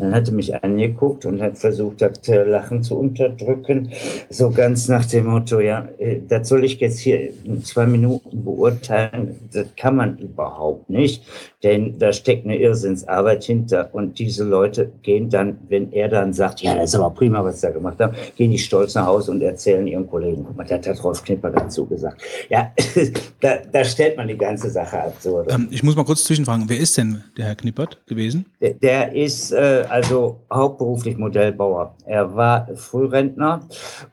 Dann 0.00 0.14
hat 0.14 0.28
er 0.28 0.34
mich 0.34 0.54
angeguckt 0.54 1.26
und 1.26 1.40
hat 1.40 1.58
versucht, 1.58 2.02
das 2.02 2.26
Lachen 2.26 2.82
zu 2.82 2.98
unterdrücken. 2.98 3.90
So 4.30 4.50
ganz 4.50 4.88
nach 4.88 5.04
dem 5.04 5.26
Motto, 5.26 5.60
ja, 5.60 5.88
äh, 5.98 6.20
das 6.26 6.48
soll 6.48 6.64
ich 6.64 6.80
jetzt 6.80 6.98
hier 6.98 7.30
in 7.44 7.62
zwei 7.64 7.86
Minuten 7.86 8.44
beurteilen. 8.44 9.36
Das 9.52 9.66
kann 9.76 9.96
man 9.96 10.18
überhaupt 10.18 10.88
nicht, 10.88 11.22
denn 11.62 11.98
da 11.98 12.12
steckt 12.12 12.44
eine 12.44 12.56
Irrsinnsarbeit 12.56 13.44
hinter. 13.44 13.90
Und 13.92 14.18
diese 14.18 14.44
Leute 14.44 14.90
gehen 15.02 15.28
dann, 15.28 15.58
wenn 15.68 15.92
er 15.92 16.08
dann 16.08 16.32
sagt, 16.32 16.60
ja, 16.62 16.74
das 16.74 16.90
ist 16.90 16.94
aber 16.94 17.10
prima, 17.10 17.44
was 17.44 17.60
sie 17.60 17.66
da 17.66 17.72
gemacht 17.72 17.98
haben, 18.00 18.14
gehen 18.36 18.50
die 18.50 18.58
stolz 18.58 18.94
nach 18.94 19.06
Hause 19.06 19.30
und 19.32 19.42
erzählen 19.42 19.86
ihren 19.86 20.08
Kollegen, 20.08 20.44
guck 20.46 20.56
mal, 20.56 20.64
der 20.64 20.78
hat 20.78 21.04
Rolf 21.04 21.22
Knipper 21.22 21.50
dazu 21.50 21.86
gesagt. 21.86 22.22
Ja, 22.48 22.72
da, 23.40 23.58
da 23.70 23.84
stellt 23.84 24.16
man 24.16 24.28
die 24.28 24.36
ganze 24.36 24.70
Sache 24.70 25.02
ab. 25.02 25.16
So. 25.20 25.44
Ähm, 25.48 25.68
ich 25.70 25.82
muss 25.82 25.96
mal 25.96 26.04
kurz 26.04 26.24
zwischenfragen, 26.24 26.68
wer 26.68 26.78
ist 26.78 26.96
denn 26.96 27.22
der 27.36 27.46
Herr 27.46 27.54
Knippert 27.54 27.98
gewesen? 28.06 28.46
Der, 28.60 28.74
der 28.74 29.14
ist 29.14 29.52
äh, 29.52 29.84
also 29.90 30.40
hauptberuflich 30.52 31.16
Modellbauer. 31.18 31.94
Er 32.06 32.34
war 32.34 32.68
Frührentner 32.74 33.60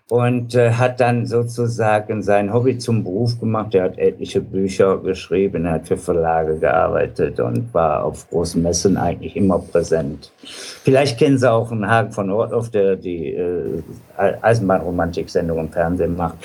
und 0.09 0.55
äh, 0.55 0.71
hat 0.71 0.99
dann 0.99 1.25
sozusagen 1.25 2.21
sein 2.23 2.51
Hobby 2.53 2.77
zum 2.77 3.03
Beruf 3.03 3.39
gemacht. 3.39 3.75
Er 3.75 3.83
hat 3.85 3.97
etliche 3.97 4.41
Bücher 4.41 4.97
geschrieben, 4.97 5.65
er 5.65 5.73
hat 5.73 5.87
für 5.87 5.97
Verlage 5.97 6.57
gearbeitet 6.57 7.39
und 7.39 7.73
war 7.73 8.03
auf 8.03 8.29
großen 8.29 8.61
Messen 8.61 8.97
eigentlich 8.97 9.35
immer 9.35 9.59
präsent. 9.59 10.31
Vielleicht 10.43 11.19
kennen 11.19 11.37
Sie 11.37 11.51
auch 11.51 11.71
einen 11.71 11.87
Hagen 11.87 12.11
von 12.11 12.29
Orthoff, 12.31 12.69
der 12.71 12.95
die 12.95 13.33
äh, 13.33 13.83
Eisenbahnromantik-Sendung 14.17 15.59
im 15.59 15.71
Fernsehen 15.71 16.15
macht. 16.15 16.37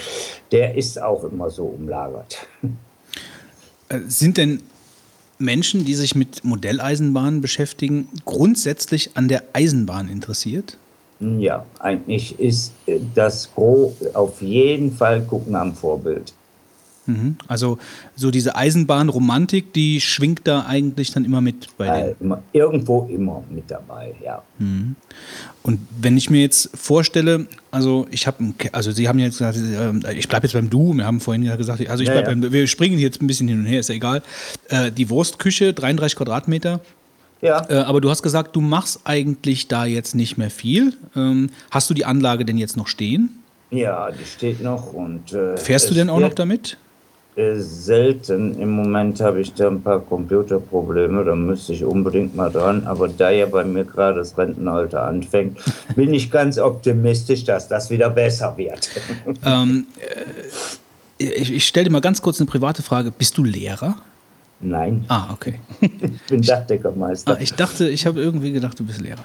Der 0.50 0.76
ist 0.76 1.00
auch 1.00 1.24
immer 1.24 1.48
so 1.48 1.64
umlagert. 1.64 2.46
Äh, 3.88 4.00
sind 4.06 4.36
denn 4.36 4.60
Menschen, 5.42 5.84
die 5.84 5.94
sich 5.94 6.14
mit 6.14 6.44
Modelleisenbahnen 6.44 7.40
beschäftigen, 7.40 8.08
grundsätzlich 8.24 9.10
an 9.14 9.28
der 9.28 9.42
Eisenbahn 9.52 10.08
interessiert? 10.08 10.78
Ja, 11.20 11.64
eigentlich 11.78 12.38
ist 12.40 12.72
äh, 12.86 12.98
das 13.14 13.52
Gros 13.54 13.92
auf 14.14 14.40
jeden 14.42 14.92
Fall 14.92 15.22
gucken 15.22 15.54
am 15.54 15.74
Vorbild. 15.74 16.32
Mhm. 17.06 17.36
Also 17.48 17.78
so 18.14 18.30
diese 18.30 18.54
Eisenbahnromantik, 18.54 19.72
die 19.72 20.00
schwingt 20.00 20.42
da 20.44 20.66
eigentlich 20.66 21.12
dann 21.12 21.24
immer 21.24 21.40
mit 21.40 21.76
bei 21.76 21.86
äh, 21.86 22.14
immer, 22.20 22.42
Irgendwo 22.52 23.08
immer 23.10 23.42
mit 23.50 23.70
dabei, 23.70 24.14
ja. 24.24 24.42
Mhm. 24.58 24.96
Und 25.62 25.80
wenn 26.00 26.16
ich 26.16 26.30
mir 26.30 26.40
jetzt 26.40 26.70
vorstelle, 26.74 27.46
also 27.70 28.06
ich 28.10 28.26
habe, 28.26 28.54
also 28.72 28.90
Sie 28.92 29.08
haben 29.08 29.18
jetzt 29.18 29.38
gesagt, 29.38 29.58
äh, 29.58 30.14
ich 30.14 30.28
bleibe 30.28 30.46
jetzt 30.46 30.54
beim 30.54 30.70
Du, 30.70 30.92
wir 30.94 31.04
haben 31.04 31.20
vorhin 31.20 31.42
ja 31.42 31.56
gesagt, 31.56 31.86
also 31.88 32.02
ich 32.02 32.10
bleib 32.10 32.26
ja, 32.26 32.32
ja. 32.32 32.40
Beim, 32.40 32.52
wir 32.52 32.66
springen 32.66 32.98
jetzt 32.98 33.20
ein 33.20 33.26
bisschen 33.26 33.48
hin 33.48 33.60
und 33.60 33.66
her, 33.66 33.80
ist 33.80 33.88
ja 33.88 33.94
egal. 33.94 34.22
Äh, 34.68 34.90
die 34.92 35.10
Wurstküche, 35.10 35.72
33 35.72 36.16
Quadratmeter. 36.16 36.80
Ja. 37.40 37.66
Äh, 37.68 37.78
aber 37.78 38.00
du 38.00 38.08
hast 38.08 38.22
gesagt, 38.22 38.54
du 38.54 38.60
machst 38.60 39.00
eigentlich 39.04 39.66
da 39.66 39.84
jetzt 39.84 40.14
nicht 40.14 40.38
mehr 40.38 40.50
viel. 40.50 40.94
Ähm, 41.16 41.50
hast 41.70 41.90
du 41.90 41.94
die 41.94 42.04
Anlage 42.04 42.44
denn 42.44 42.56
jetzt 42.56 42.76
noch 42.76 42.86
stehen? 42.86 43.42
Ja, 43.70 44.10
die 44.10 44.24
steht 44.24 44.62
noch 44.62 44.92
und. 44.92 45.32
Äh, 45.32 45.56
Fährst 45.56 45.90
du 45.90 45.94
denn 45.94 46.10
auch 46.10 46.20
noch 46.20 46.34
damit? 46.34 46.76
Äh, 47.34 47.60
selten. 47.60 48.60
Im 48.60 48.70
Moment 48.70 49.18
habe 49.20 49.40
ich 49.40 49.54
da 49.54 49.68
ein 49.68 49.80
paar 49.80 50.00
Computerprobleme, 50.00 51.24
da 51.24 51.34
müsste 51.34 51.72
ich 51.72 51.82
unbedingt 51.82 52.36
mal 52.36 52.50
dran. 52.50 52.86
Aber 52.86 53.08
da 53.08 53.30
ja 53.30 53.46
bei 53.46 53.64
mir 53.64 53.84
gerade 53.84 54.18
das 54.18 54.36
Rentenalter 54.36 55.02
anfängt, 55.04 55.58
bin 55.96 56.12
ich 56.12 56.30
ganz 56.30 56.58
optimistisch, 56.58 57.44
dass 57.44 57.68
das 57.68 57.88
wieder 57.90 58.10
besser 58.10 58.54
wird. 58.56 58.90
Ähm, 59.44 59.86
äh, 59.98 61.24
ich, 61.24 61.52
ich 61.52 61.66
stelle 61.66 61.84
dir 61.84 61.90
mal 61.90 62.00
ganz 62.00 62.20
kurz 62.20 62.38
eine 62.38 62.46
private 62.46 62.82
Frage. 62.82 63.10
Bist 63.10 63.38
du 63.38 63.44
Lehrer? 63.44 63.96
Nein. 64.60 65.04
Ah, 65.08 65.32
okay. 65.32 65.58
ich 65.80 65.90
bin 66.28 66.42
Dachdeckermeister. 66.42 67.36
Ah, 67.36 67.38
ich 67.40 67.54
dachte, 67.54 67.88
ich 67.88 68.06
habe 68.06 68.20
irgendwie 68.20 68.52
gedacht, 68.52 68.78
du 68.78 68.84
bist 68.84 69.00
Lehrer. 69.00 69.24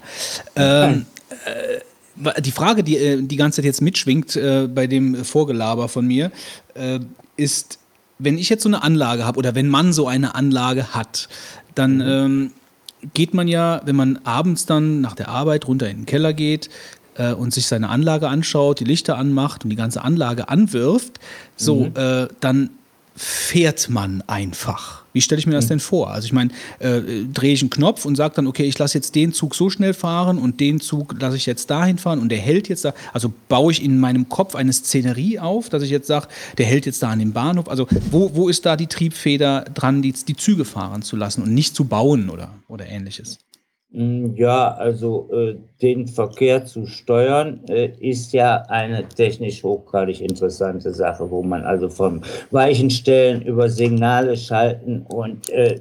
Ähm, 0.55 1.05
äh, 1.45 2.41
die 2.41 2.51
Frage, 2.51 2.83
die 2.83 2.97
äh, 2.97 3.21
die 3.21 3.35
ganze 3.35 3.57
Zeit 3.57 3.65
jetzt 3.65 3.81
mitschwingt 3.81 4.35
äh, 4.35 4.67
bei 4.67 4.87
dem 4.87 5.23
Vorgelaber 5.25 5.87
von 5.87 6.07
mir, 6.07 6.31
äh, 6.73 6.99
ist, 7.35 7.79
wenn 8.19 8.37
ich 8.37 8.49
jetzt 8.49 8.63
so 8.63 8.69
eine 8.69 8.83
Anlage 8.83 9.25
habe 9.25 9.37
oder 9.37 9.55
wenn 9.55 9.67
man 9.67 9.93
so 9.93 10.07
eine 10.07 10.35
Anlage 10.35 10.93
hat, 10.93 11.29
dann 11.75 11.95
mhm. 11.95 12.01
ähm, 12.01 12.51
geht 13.13 13.33
man 13.33 13.47
ja, 13.47 13.81
wenn 13.85 13.95
man 13.95 14.19
abends 14.23 14.65
dann 14.65 15.01
nach 15.01 15.13
der 15.15 15.29
Arbeit 15.29 15.67
runter 15.67 15.89
in 15.89 15.97
den 15.97 16.05
Keller 16.05 16.33
geht 16.33 16.69
äh, 17.15 17.33
und 17.33 17.53
sich 17.53 17.67
seine 17.67 17.89
Anlage 17.89 18.27
anschaut, 18.27 18.79
die 18.79 18.85
Lichter 18.85 19.17
anmacht 19.17 19.63
und 19.63 19.69
die 19.69 19.75
ganze 19.75 20.03
Anlage 20.03 20.49
anwirft, 20.49 21.19
so, 21.55 21.85
mhm. 21.85 21.91
äh, 21.95 22.27
dann 22.39 22.71
fährt 23.17 23.89
man 23.89 24.23
einfach. 24.27 25.03
Wie 25.11 25.21
stelle 25.21 25.39
ich 25.39 25.47
mir 25.47 25.53
das 25.53 25.65
hm. 25.65 25.69
denn 25.69 25.79
vor? 25.79 26.11
Also 26.11 26.27
ich 26.27 26.33
meine, 26.33 26.51
äh, 26.77 27.01
drehe 27.33 27.53
ich 27.53 27.61
einen 27.61 27.71
Knopf 27.71 28.05
und 28.05 28.15
sage 28.15 28.35
dann, 28.35 28.45
okay, 28.45 28.65
ich 28.65 28.77
lasse 28.77 28.97
jetzt 28.97 29.15
den 29.15 29.33
Zug 29.33 29.55
so 29.55 29.71
schnell 29.71 29.95
fahren 29.95 30.37
und 30.37 30.59
den 30.59 30.79
Zug 30.79 31.19
lasse 31.19 31.35
ich 31.35 31.47
jetzt 31.47 31.71
dahin 31.71 31.97
fahren 31.97 32.19
und 32.19 32.29
der 32.29 32.37
hält 32.37 32.69
jetzt 32.69 32.85
da. 32.85 32.93
Also 33.13 33.33
baue 33.49 33.71
ich 33.71 33.83
in 33.83 33.99
meinem 33.99 34.29
Kopf 34.29 34.53
eine 34.53 34.71
Szenerie 34.71 35.39
auf, 35.39 35.69
dass 35.69 35.81
ich 35.81 35.89
jetzt 35.89 36.05
sage, 36.07 36.27
der 36.59 36.67
hält 36.67 36.85
jetzt 36.85 37.01
da 37.01 37.09
an 37.09 37.17
dem 37.17 37.33
Bahnhof. 37.33 37.67
Also 37.67 37.87
wo, 38.11 38.35
wo 38.35 38.47
ist 38.47 38.65
da 38.67 38.75
die 38.75 38.87
Triebfeder 38.87 39.65
dran, 39.73 40.03
die, 40.03 40.13
die 40.13 40.35
Züge 40.35 40.65
fahren 40.65 41.01
zu 41.01 41.15
lassen 41.15 41.41
und 41.41 41.51
nicht 41.51 41.75
zu 41.75 41.85
bauen 41.85 42.29
oder, 42.29 42.51
oder 42.67 42.85
ähnliches? 42.85 43.39
Hm, 43.93 44.35
ja, 44.35 44.73
also 44.73 45.29
äh, 45.31 45.55
den 45.81 46.07
Verkehr 46.07 46.65
zu 46.65 46.85
steuern 46.85 47.61
äh, 47.69 47.89
ist 47.99 48.33
ja 48.33 48.63
eine 48.67 49.07
technisch 49.07 49.63
hochgradig 49.63 50.19
interessante 50.19 50.93
Sache, 50.93 51.31
wo 51.31 51.41
man 51.41 51.63
also 51.63 51.89
von 51.89 52.21
Weichenstellen 52.51 53.41
über 53.43 53.69
Signale 53.69 54.35
schalten 54.35 55.05
und 55.07 55.49
äh, 55.49 55.79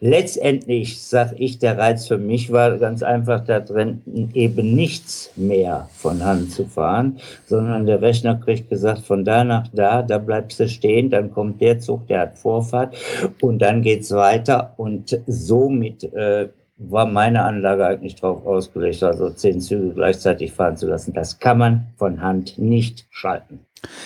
letztendlich, 0.00 1.02
sag 1.02 1.34
ich, 1.38 1.60
der 1.60 1.78
Reiz 1.78 2.08
für 2.08 2.18
mich 2.18 2.50
war 2.52 2.76
ganz 2.78 3.02
einfach 3.02 3.44
da 3.44 3.60
drin, 3.60 4.02
eben 4.34 4.74
nichts 4.74 5.30
mehr 5.36 5.88
von 5.94 6.22
Hand 6.24 6.50
zu 6.50 6.66
fahren, 6.66 7.18
sondern 7.46 7.86
der 7.86 8.02
Rechner 8.02 8.34
kriegt 8.36 8.68
gesagt, 8.68 9.00
von 9.00 9.24
da 9.24 9.44
nach 9.44 9.68
da, 9.72 10.02
da 10.02 10.18
bleibst 10.18 10.60
du 10.60 10.68
stehen, 10.68 11.10
dann 11.10 11.30
kommt 11.30 11.60
der 11.60 11.78
Zug, 11.78 12.08
der 12.08 12.20
hat 12.22 12.38
Vorfahrt 12.38 12.96
und 13.40 13.60
dann 13.60 13.82
geht's 13.82 14.10
weiter 14.10 14.74
und 14.76 15.18
somit 15.26 16.04
äh, 16.12 16.48
war 16.76 17.06
meine 17.06 17.42
Anlage 17.44 17.86
eigentlich 17.86 18.16
darauf 18.16 18.44
ausgelegt, 18.46 19.02
also 19.02 19.30
zehn 19.30 19.60
Züge 19.60 19.94
gleichzeitig 19.94 20.52
fahren 20.52 20.76
zu 20.76 20.88
lassen. 20.88 21.12
Das 21.12 21.38
kann 21.38 21.58
man 21.58 21.86
von 21.96 22.20
Hand 22.20 22.58
nicht 22.58 23.06
schalten. 23.10 23.60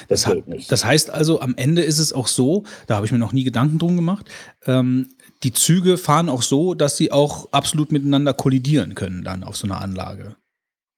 Das, 0.08 0.22
das 0.22 0.34
geht 0.34 0.48
nicht. 0.48 0.70
Das 0.70 0.84
heißt 0.84 1.10
also, 1.10 1.40
am 1.40 1.54
Ende 1.56 1.82
ist 1.82 1.98
es 1.98 2.12
auch 2.12 2.26
so, 2.26 2.64
da 2.86 2.96
habe 2.96 3.06
ich 3.06 3.12
mir 3.12 3.18
noch 3.18 3.32
nie 3.32 3.44
Gedanken 3.44 3.78
drum 3.78 3.96
gemacht, 3.96 4.28
ähm, 4.66 5.08
die 5.44 5.52
Züge 5.52 5.98
fahren 5.98 6.28
auch 6.28 6.42
so, 6.42 6.74
dass 6.74 6.96
sie 6.96 7.12
auch 7.12 7.48
absolut 7.52 7.92
miteinander 7.92 8.34
kollidieren 8.34 8.94
können 8.94 9.22
dann 9.22 9.44
auf 9.44 9.56
so 9.56 9.66
einer 9.66 9.80
Anlage. 9.80 10.36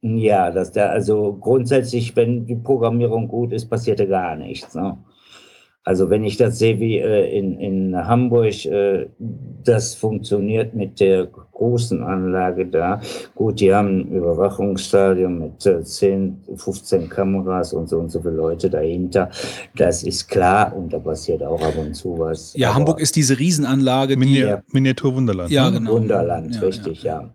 Ja, 0.02 0.50
dass 0.50 0.72
da 0.72 0.86
also 0.86 1.34
grundsätzlich, 1.34 2.16
wenn 2.16 2.46
die 2.46 2.56
Programmierung 2.56 3.28
gut 3.28 3.52
ist, 3.52 3.68
passiert 3.68 4.00
da 4.00 4.06
gar 4.06 4.34
nichts. 4.34 4.74
Ne? 4.74 4.96
Also 5.82 6.10
wenn 6.10 6.24
ich 6.24 6.36
das 6.36 6.58
sehe, 6.58 6.78
wie 6.78 6.98
äh, 6.98 7.36
in, 7.36 7.58
in 7.58 7.96
Hamburg 7.96 8.66
äh, 8.66 9.06
das 9.64 9.94
funktioniert 9.94 10.74
mit 10.74 11.00
der 11.00 11.26
großen 11.26 12.02
Anlage 12.02 12.66
da. 12.66 13.00
Gut, 13.34 13.60
die 13.60 13.74
haben 13.74 14.00
ein 14.00 14.12
Überwachungsstadion 14.12 15.38
mit 15.38 15.66
äh, 15.66 15.82
10, 15.82 16.44
15 16.56 17.08
Kameras 17.08 17.72
und 17.72 17.88
so 17.88 17.98
und 17.98 18.10
so 18.10 18.20
viele 18.20 18.34
Leute 18.34 18.68
dahinter. 18.68 19.30
Das 19.76 20.02
ist 20.02 20.28
klar 20.28 20.74
und 20.76 20.92
da 20.92 20.98
passiert 20.98 21.42
auch 21.42 21.60
ab 21.62 21.74
und 21.78 21.94
zu 21.94 22.18
was. 22.18 22.54
Ja, 22.54 22.68
Aber 22.68 22.76
Hamburg 22.76 23.00
ist 23.00 23.16
diese 23.16 23.38
Riesenanlage. 23.38 24.16
Mini 24.16 24.34
die, 24.34 24.54
Miniatur 24.72 25.14
Wunderland. 25.14 25.50
Ja, 25.50 25.70
ne? 25.70 25.78
genau. 25.78 25.92
Wunderland, 25.92 26.54
ja, 26.54 26.60
richtig, 26.60 27.02
ja. 27.02 27.22
ja. 27.22 27.34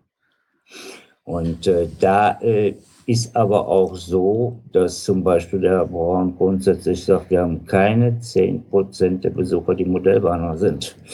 Und 1.23 1.65
äh, 1.65 1.87
da 1.99 2.39
äh, 2.41 2.75
ist 3.05 3.35
aber 3.35 3.67
auch 3.67 3.95
so, 3.95 4.59
dass 4.71 5.03
zum 5.03 5.23
Beispiel 5.23 5.61
der 5.61 5.71
Herr 5.71 5.87
Braun 5.87 6.35
grundsätzlich 6.35 7.03
sagt, 7.03 7.29
wir 7.29 7.41
haben 7.41 7.65
keine 7.65 8.19
10% 8.19 9.19
der 9.19 9.29
Besucher, 9.29 9.75
die 9.75 9.85
Modellbahner 9.85 10.57
sind. 10.57 10.95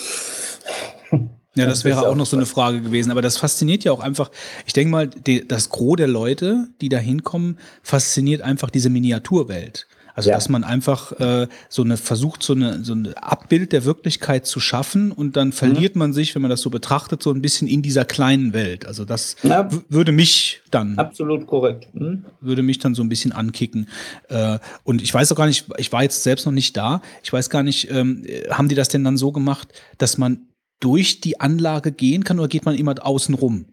Ja, 1.53 1.65
das, 1.65 1.83
wäre 1.83 2.07
auch 2.07 2.15
noch 2.15 2.25
so 2.25 2.37
eine 2.37 2.45
Frage 2.45 2.79
gewesen. 2.79 3.11
Aber 3.11 3.21
das 3.21 3.35
fasziniert 3.35 3.83
ja 3.83 3.91
auch 3.91 3.99
einfach. 3.99 4.31
Ich 4.65 4.71
denke 4.71 4.89
mal, 4.89 5.07
die, 5.09 5.45
das 5.45 5.69
Gros 5.69 5.97
der 5.97 6.07
Leute, 6.07 6.69
die 6.79 6.87
da 6.87 6.97
hinkommen, 6.97 7.59
fasziniert 7.83 8.41
einfach 8.41 8.69
diese 8.69 8.89
Miniaturwelt. 8.89 9.85
Also 10.15 10.29
ja. 10.29 10.35
dass 10.35 10.49
man 10.49 10.63
einfach 10.63 11.11
äh, 11.19 11.47
so 11.69 11.83
eine 11.83 11.97
versucht, 11.97 12.43
so 12.43 12.53
eine 12.53 12.83
so 12.83 12.93
ein 12.93 13.13
Abbild 13.15 13.71
der 13.71 13.85
Wirklichkeit 13.85 14.45
zu 14.45 14.59
schaffen 14.59 15.11
und 15.11 15.35
dann 15.35 15.51
verliert 15.51 15.95
mhm. 15.95 15.99
man 15.99 16.13
sich, 16.13 16.35
wenn 16.35 16.41
man 16.41 16.49
das 16.49 16.61
so 16.61 16.69
betrachtet, 16.69 17.23
so 17.23 17.31
ein 17.31 17.41
bisschen 17.41 17.67
in 17.67 17.81
dieser 17.81 18.05
kleinen 18.05 18.53
Welt. 18.53 18.85
Also 18.85 19.05
das 19.05 19.35
ja. 19.43 19.69
würde 19.89 20.11
mich 20.11 20.61
dann 20.71 20.97
absolut 20.97 21.47
korrekt 21.47 21.93
mhm. 21.93 22.25
würde 22.39 22.63
mich 22.63 22.79
dann 22.79 22.95
so 22.95 23.03
ein 23.03 23.09
bisschen 23.09 23.31
ankicken. 23.31 23.87
Äh, 24.29 24.59
und 24.83 25.01
ich 25.01 25.13
weiß 25.13 25.31
auch 25.31 25.37
gar 25.37 25.47
nicht, 25.47 25.65
ich 25.77 25.91
war 25.91 26.03
jetzt 26.03 26.23
selbst 26.23 26.45
noch 26.45 26.53
nicht 26.53 26.75
da. 26.77 27.01
Ich 27.23 27.31
weiß 27.31 27.49
gar 27.49 27.63
nicht, 27.63 27.89
ähm, 27.91 28.25
haben 28.49 28.69
die 28.69 28.75
das 28.75 28.89
denn 28.89 29.03
dann 29.03 29.17
so 29.17 29.31
gemacht, 29.31 29.69
dass 29.97 30.17
man 30.17 30.47
durch 30.79 31.21
die 31.21 31.39
Anlage 31.39 31.91
gehen 31.91 32.23
kann 32.23 32.39
oder 32.39 32.47
geht 32.47 32.65
man 32.65 32.75
immer 32.75 32.95
außen 33.01 33.35
rum? 33.35 33.65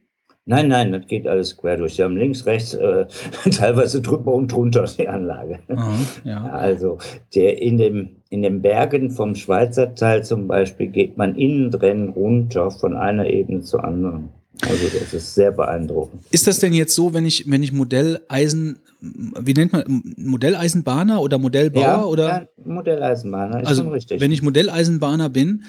Nein, 0.48 0.68
nein, 0.68 0.92
das 0.92 1.06
geht 1.06 1.28
alles 1.28 1.54
quer 1.58 1.76
durch. 1.76 1.96
Sie 1.96 2.02
haben 2.02 2.16
links, 2.16 2.46
rechts, 2.46 2.72
äh, 2.72 3.04
teilweise 3.50 4.00
drüber 4.00 4.32
und 4.32 4.50
drunter 4.50 4.86
die 4.98 5.06
Anlage. 5.06 5.58
Aha, 5.68 5.94
ja. 6.24 6.44
Also 6.52 6.96
der 7.34 7.60
in, 7.60 7.76
dem, 7.76 8.16
in 8.30 8.40
den 8.40 8.62
Bergen 8.62 9.10
vom 9.10 9.34
Schweizer 9.34 9.94
Teil 9.94 10.24
zum 10.24 10.48
Beispiel 10.48 10.86
geht 10.86 11.18
man 11.18 11.34
innen 11.34 11.70
drin 11.70 12.08
runter 12.08 12.70
von 12.70 12.96
einer 12.96 13.26
Ebene 13.26 13.60
zur 13.60 13.84
anderen. 13.84 14.30
Also 14.62 14.88
das 14.98 15.12
ist 15.12 15.34
sehr 15.34 15.52
beeindruckend. 15.52 16.22
Ist 16.30 16.46
das 16.46 16.58
denn 16.60 16.72
jetzt 16.72 16.94
so, 16.94 17.12
wenn 17.12 17.26
ich, 17.26 17.48
wenn 17.50 17.62
ich 17.62 17.72
Modelleisen, 17.72 18.78
wie 19.00 19.52
nennt 19.52 19.74
man, 19.74 20.02
Modelleisenbahner 20.16 21.20
oder 21.20 21.36
Modellbauer 21.36 21.82
ja, 21.82 22.04
oder? 22.04 22.28
ja, 22.28 22.46
Modelleisenbahner 22.64 23.60
ist 23.60 23.68
also 23.68 23.82
schon 23.82 23.92
richtig. 23.92 24.18
wenn 24.18 24.32
ich 24.32 24.42
Modelleisenbahner 24.42 25.28
bin, 25.28 25.64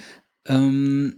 ähm, 0.47 1.15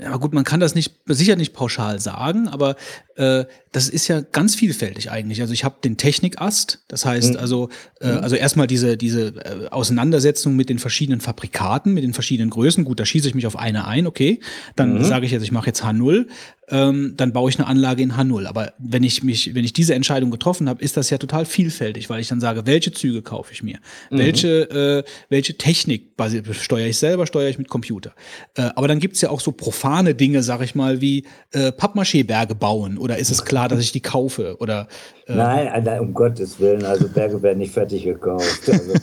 ja 0.00 0.16
gut, 0.16 0.32
man 0.32 0.44
kann 0.44 0.60
das 0.60 0.74
nicht 0.74 0.94
sicher 1.06 1.36
nicht 1.36 1.52
pauschal 1.52 2.00
sagen, 2.00 2.48
aber 2.48 2.76
äh, 3.16 3.44
das 3.72 3.88
ist 3.90 4.08
ja 4.08 4.20
ganz 4.22 4.54
vielfältig 4.54 5.10
eigentlich. 5.10 5.42
Also 5.42 5.52
ich 5.52 5.62
habe 5.64 5.76
den 5.84 5.96
Technikast, 5.98 6.82
das 6.88 7.04
heißt 7.04 7.34
Mhm. 7.34 7.38
also 7.40 7.68
äh, 8.00 8.06
also 8.06 8.34
erstmal 8.36 8.66
diese 8.66 8.96
diese 8.96 9.34
äh, 9.44 9.68
Auseinandersetzung 9.70 10.56
mit 10.56 10.68
den 10.70 10.78
verschiedenen 10.78 11.20
Fabrikaten, 11.20 11.92
mit 11.92 12.02
den 12.04 12.14
verschiedenen 12.14 12.50
Größen. 12.50 12.84
Gut, 12.84 13.00
da 13.00 13.04
schieße 13.04 13.28
ich 13.28 13.34
mich 13.34 13.46
auf 13.46 13.56
eine 13.58 13.86
ein, 13.86 14.06
okay. 14.06 14.40
Dann 14.76 14.94
Mhm. 14.98 15.04
sage 15.04 15.26
ich 15.26 15.32
jetzt, 15.32 15.42
ich 15.42 15.52
mache 15.52 15.66
jetzt 15.66 15.82
H0, 15.84 16.26
ähm, 16.68 17.14
dann 17.16 17.32
baue 17.32 17.48
ich 17.50 17.58
eine 17.58 17.66
Anlage 17.68 18.02
in 18.02 18.12
H0. 18.16 18.46
Aber 18.46 18.72
wenn 18.78 19.02
ich 19.04 19.22
mich, 19.22 19.54
wenn 19.54 19.64
ich 19.64 19.72
diese 19.72 19.94
Entscheidung 19.94 20.30
getroffen 20.30 20.68
habe, 20.68 20.82
ist 20.82 20.96
das 20.96 21.10
ja 21.10 21.18
total 21.18 21.44
vielfältig, 21.44 22.08
weil 22.10 22.20
ich 22.20 22.28
dann 22.28 22.40
sage, 22.40 22.66
welche 22.66 22.92
Züge 22.92 23.20
kaufe 23.22 23.52
ich 23.52 23.62
mir, 23.62 23.78
Mhm. 24.10 24.18
welche 24.18 24.48
äh, 24.70 25.04
welche 25.28 25.56
Technik 25.58 26.12
steuere 26.52 26.86
ich 26.88 26.96
selber, 26.98 27.26
steuere 27.26 27.50
ich 27.50 27.58
mit 27.58 27.68
Computer. 27.68 28.14
Äh, 28.54 28.62
aber 28.74 28.88
dann 28.88 29.00
gibt's 29.00 29.20
ja 29.20 29.28
auch 29.30 29.40
so 29.40 29.52
profane 29.52 30.14
Dinge, 30.14 30.42
sag 30.42 30.62
ich 30.62 30.74
mal, 30.74 31.00
wie 31.00 31.24
äh, 31.52 31.72
Pappmaché-Berge 31.72 32.54
bauen. 32.54 32.96
Oder 33.06 33.18
ist 33.18 33.30
es 33.30 33.44
klar, 33.44 33.68
dass 33.68 33.78
ich 33.78 33.92
die 33.92 34.00
kaufe? 34.00 34.56
Oder 34.58 34.88
Nein, 35.28 35.68
äh, 35.68 35.80
nein, 35.80 36.00
um 36.00 36.12
Gottes 36.12 36.58
Willen, 36.58 36.84
also 36.84 37.06
Berge 37.08 37.40
werden 37.40 37.58
nicht 37.58 37.72
fertig 37.72 38.02
gekauft. 38.02 38.62
Also, 38.68 38.94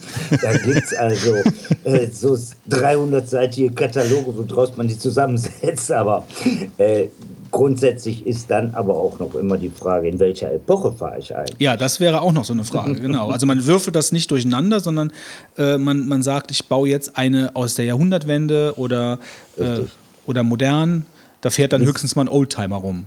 da 0.42 0.52
gibt 0.58 0.84
es 0.84 0.94
also 0.94 1.36
äh, 1.86 2.08
so 2.12 2.38
300-seitige 2.70 3.74
Kataloge, 3.74 4.34
woraus 4.36 4.76
man 4.76 4.90
die 4.90 4.98
zusammensetzt. 5.00 5.90
Aber 5.94 6.26
äh, 6.78 7.08
grundsätzlich 7.50 8.28
ist 8.28 8.52
dann 8.52 8.74
aber 8.76 8.94
auch 8.96 9.20
noch 9.20 9.36
immer 9.36 9.58
die 9.58 9.70
Frage, 9.70 10.10
in 10.10 10.20
welcher 10.20 10.52
Epoche 10.52 10.92
fahre 10.92 11.20
ich 11.20 11.34
ein? 11.34 11.46
Ja, 11.60 11.78
das 11.78 12.02
wäre 12.02 12.20
auch 12.22 12.34
noch 12.34 12.44
so 12.44 12.52
eine 12.52 12.66
Frage, 12.66 12.96
genau. 12.96 13.30
Also 13.30 13.46
man 13.46 13.66
würfelt 13.66 13.96
das 13.96 14.12
nicht 14.12 14.30
durcheinander, 14.32 14.82
sondern 14.82 15.14
äh, 15.58 15.78
man, 15.78 16.10
man 16.10 16.24
sagt, 16.24 16.52
ich 16.52 16.68
baue 16.68 16.90
jetzt 16.90 17.18
eine 17.18 17.52
aus 17.56 17.76
der 17.76 17.86
Jahrhundertwende 17.86 18.74
oder, 18.76 19.20
äh, 19.58 19.80
oder 20.26 20.44
modern. 20.44 21.06
Da 21.40 21.50
fährt 21.52 21.72
dann 21.72 21.84
Ist- 21.84 21.88
höchstens 21.88 22.18
mal 22.18 22.24
ein 22.24 22.30
Oldtimer 22.30 22.76
rum. 22.76 23.06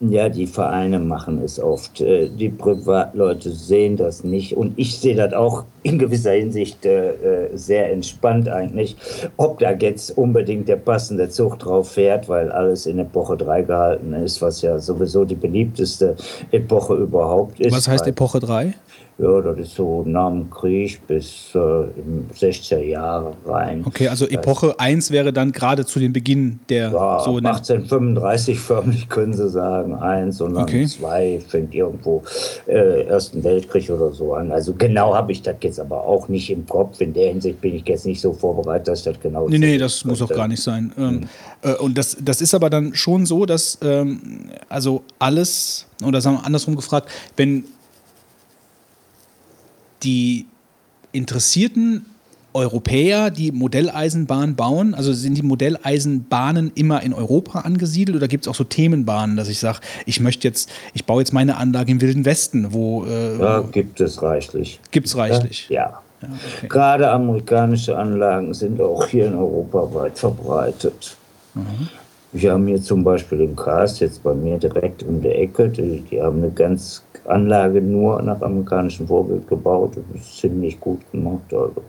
Ja, 0.00 0.28
die 0.28 0.46
Vereine 0.46 0.98
machen 0.98 1.42
es 1.42 1.58
oft. 1.58 2.02
Äh, 2.02 2.28
Die 2.28 2.50
Privatleute 2.50 3.50
sehen 3.50 3.96
das 3.96 4.24
nicht. 4.24 4.54
Und 4.54 4.78
ich 4.78 4.98
sehe 4.98 5.14
das 5.14 5.32
auch 5.32 5.64
in 5.84 5.98
gewisser 5.98 6.32
Hinsicht 6.32 6.84
äh, 6.84 7.12
äh, 7.46 7.56
sehr 7.56 7.90
entspannt 7.90 8.46
eigentlich. 8.48 8.94
Ob 9.38 9.58
da 9.58 9.72
jetzt 9.72 10.16
unbedingt 10.18 10.68
der 10.68 10.76
passende 10.76 11.30
Zug 11.30 11.58
drauf 11.60 11.92
fährt, 11.92 12.28
weil 12.28 12.52
alles 12.52 12.84
in 12.84 12.98
Epoche 12.98 13.38
3 13.38 13.62
gehalten 13.62 14.12
ist, 14.12 14.42
was 14.42 14.60
ja 14.60 14.78
sowieso 14.78 15.24
die 15.24 15.34
beliebteste 15.34 16.14
Epoche 16.50 16.94
überhaupt 16.94 17.58
ist. 17.60 17.74
Was 17.74 17.88
heißt 17.88 18.06
Epoche 18.06 18.40
3? 18.40 18.74
Ja, 19.18 19.40
das 19.40 19.58
ist 19.58 19.74
so 19.74 20.02
nach 20.06 20.28
dem 20.28 20.50
Krieg 20.50 21.00
bis 21.06 21.48
äh, 21.54 21.58
in 21.58 22.28
60er 22.38 22.80
Jahre 22.82 23.32
rein. 23.46 23.82
Okay, 23.86 24.08
also 24.08 24.26
Epoche 24.28 24.78
1 24.78 25.10
wäre 25.10 25.32
dann 25.32 25.52
gerade 25.52 25.86
zu 25.86 25.98
dem 25.98 26.12
Beginn 26.12 26.60
der 26.68 26.90
Ja, 26.90 27.20
so 27.24 27.40
ne- 27.40 27.48
ab 27.48 27.56
1835 27.56 28.58
förmlich 28.60 29.08
können 29.08 29.32
sie 29.32 29.48
sagen, 29.48 29.94
eins 29.94 30.42
und 30.42 30.52
dann 30.52 30.64
Okay. 30.64 30.84
zwei 30.86 31.40
fängt 31.48 31.74
irgendwo 31.74 32.22
äh, 32.66 33.04
Ersten 33.04 33.42
Weltkrieg 33.42 33.88
oder 33.88 34.12
so 34.12 34.34
an. 34.34 34.52
Also 34.52 34.74
genau 34.74 35.14
habe 35.14 35.32
ich 35.32 35.40
das 35.40 35.56
jetzt 35.62 35.80
aber 35.80 36.04
auch 36.04 36.28
nicht 36.28 36.50
im 36.50 36.66
Kopf. 36.66 37.00
In 37.00 37.14
der 37.14 37.28
Hinsicht 37.28 37.58
bin 37.62 37.74
ich 37.74 37.88
jetzt 37.88 38.04
nicht 38.04 38.20
so 38.20 38.34
vorbereitet, 38.34 38.88
dass 38.88 38.98
ich 38.98 39.04
das 39.06 39.20
genau 39.20 39.48
Nee, 39.48 39.56
nee, 39.58 39.78
das 39.78 40.04
muss 40.04 40.20
auch 40.20 40.26
könnte. 40.28 40.40
gar 40.40 40.48
nicht 40.48 40.62
sein. 40.62 40.92
Ähm, 40.98 41.20
äh, 41.62 41.72
und 41.76 41.96
das, 41.96 42.18
das 42.22 42.42
ist 42.42 42.54
aber 42.54 42.68
dann 42.68 42.94
schon 42.94 43.24
so, 43.24 43.46
dass 43.46 43.78
ähm, 43.82 44.50
also 44.68 45.04
alles, 45.18 45.86
oder 46.04 46.20
sagen 46.20 46.36
wir 46.36 46.44
andersrum 46.44 46.76
gefragt, 46.76 47.08
wenn 47.38 47.64
die 50.02 50.46
interessierten 51.12 52.06
Europäer, 52.52 53.30
die 53.30 53.52
Modelleisenbahn 53.52 54.56
bauen, 54.56 54.94
also 54.94 55.12
sind 55.12 55.36
die 55.36 55.42
Modelleisenbahnen 55.42 56.72
immer 56.74 57.02
in 57.02 57.12
Europa 57.12 57.60
angesiedelt 57.60 58.16
oder 58.16 58.28
gibt 58.28 58.44
es 58.44 58.48
auch 58.48 58.54
so 58.54 58.64
Themenbahnen, 58.64 59.36
dass 59.36 59.48
ich 59.48 59.58
sage, 59.58 59.80
ich 60.06 60.20
möchte 60.20 60.48
jetzt, 60.48 60.70
ich 60.94 61.04
baue 61.04 61.20
jetzt 61.20 61.34
meine 61.34 61.58
Anlage 61.58 61.92
im 61.92 62.00
Wilden 62.00 62.24
Westen, 62.24 62.72
wo 62.72 63.04
äh, 63.04 63.38
Ja, 63.38 63.60
gibt 63.60 64.00
es 64.00 64.22
reichlich. 64.22 64.80
gibt 64.90 65.06
es 65.06 65.16
reichlich? 65.16 65.68
Ja. 65.68 66.00
Ja, 66.22 66.28
okay. 66.56 66.68
Gerade 66.68 67.10
amerikanische 67.10 67.94
Anlagen 67.98 68.54
sind 68.54 68.80
auch 68.80 69.06
hier 69.06 69.26
in 69.26 69.34
Europa 69.34 69.92
weit 69.92 70.18
verbreitet. 70.18 71.14
Mhm. 71.52 71.88
Wir 72.32 72.52
haben 72.52 72.66
hier 72.66 72.82
zum 72.82 73.04
Beispiel 73.04 73.40
im 73.40 73.56
Cast, 73.56 74.00
jetzt 74.00 74.22
bei 74.22 74.34
mir 74.34 74.58
direkt 74.58 75.02
um 75.04 75.20
die 75.20 75.28
Ecke, 75.28 75.68
die, 75.68 76.02
die 76.02 76.20
haben 76.20 76.38
eine 76.38 76.50
ganz 76.50 77.04
Anlage 77.24 77.80
nur 77.80 78.20
nach 78.22 78.40
amerikanischem 78.40 79.06
Vorbild 79.06 79.48
gebaut. 79.48 79.96
Das 79.96 80.22
ist 80.22 80.38
ziemlich 80.38 80.78
gut 80.80 81.00
gemacht. 81.12 81.52
Also. 81.52 81.82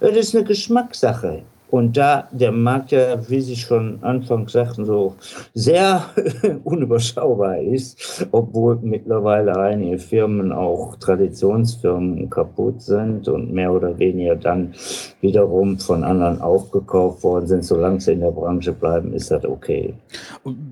Das 0.00 0.16
ist 0.16 0.34
eine 0.34 0.44
Geschmackssache. 0.44 1.42
Und 1.70 1.96
da 1.96 2.28
der 2.32 2.52
Markt 2.52 2.90
ja, 2.90 3.28
wie 3.28 3.40
Sie 3.40 3.56
schon 3.56 4.02
anfangs 4.02 4.52
sagten, 4.52 4.84
so 4.84 5.14
sehr 5.54 6.04
unüberschaubar 6.64 7.58
ist, 7.58 8.26
obwohl 8.32 8.78
mittlerweile 8.82 9.56
einige 9.56 9.98
Firmen 9.98 10.52
auch 10.52 10.96
Traditionsfirmen 10.96 12.28
kaputt 12.28 12.82
sind 12.82 13.28
und 13.28 13.52
mehr 13.52 13.72
oder 13.72 13.98
weniger 13.98 14.34
dann 14.34 14.74
wiederum 15.20 15.78
von 15.78 16.02
anderen 16.02 16.40
aufgekauft 16.40 17.22
worden 17.22 17.46
sind, 17.46 17.64
solange 17.64 18.00
sie 18.00 18.12
in 18.12 18.20
der 18.20 18.32
Branche 18.32 18.72
bleiben, 18.72 19.12
ist 19.12 19.30
das 19.30 19.44
okay. 19.44 19.94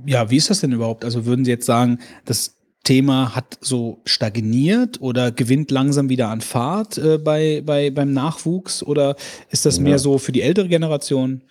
Ja, 0.07 0.29
wie 0.31 0.37
ist 0.37 0.51
das 0.51 0.61
denn 0.61 0.73
überhaupt? 0.73 1.05
Also 1.05 1.25
würden 1.27 1.45
Sie 1.45 1.51
jetzt 1.51 1.67
sagen, 1.67 1.99
das 2.25 2.58
Thema 2.85 3.35
hat 3.35 3.59
so 3.61 4.01
stagniert 4.05 5.01
oder 5.01 5.31
gewinnt 5.31 5.71
langsam 5.71 6.09
wieder 6.09 6.29
an 6.29 6.41
Fahrt 6.41 6.97
äh, 6.99 7.19
bei, 7.19 7.63
bei, 7.65 7.91
beim 7.91 8.13
Nachwuchs 8.13 8.83
oder 8.83 9.17
ist 9.51 9.67
das 9.67 9.77
Ja. 9.77 9.83
mehr 9.83 9.99
so 9.99 10.19
für 10.19 10.33
die 10.33 10.43
ältere 10.43 10.69
Generation? 10.69 11.43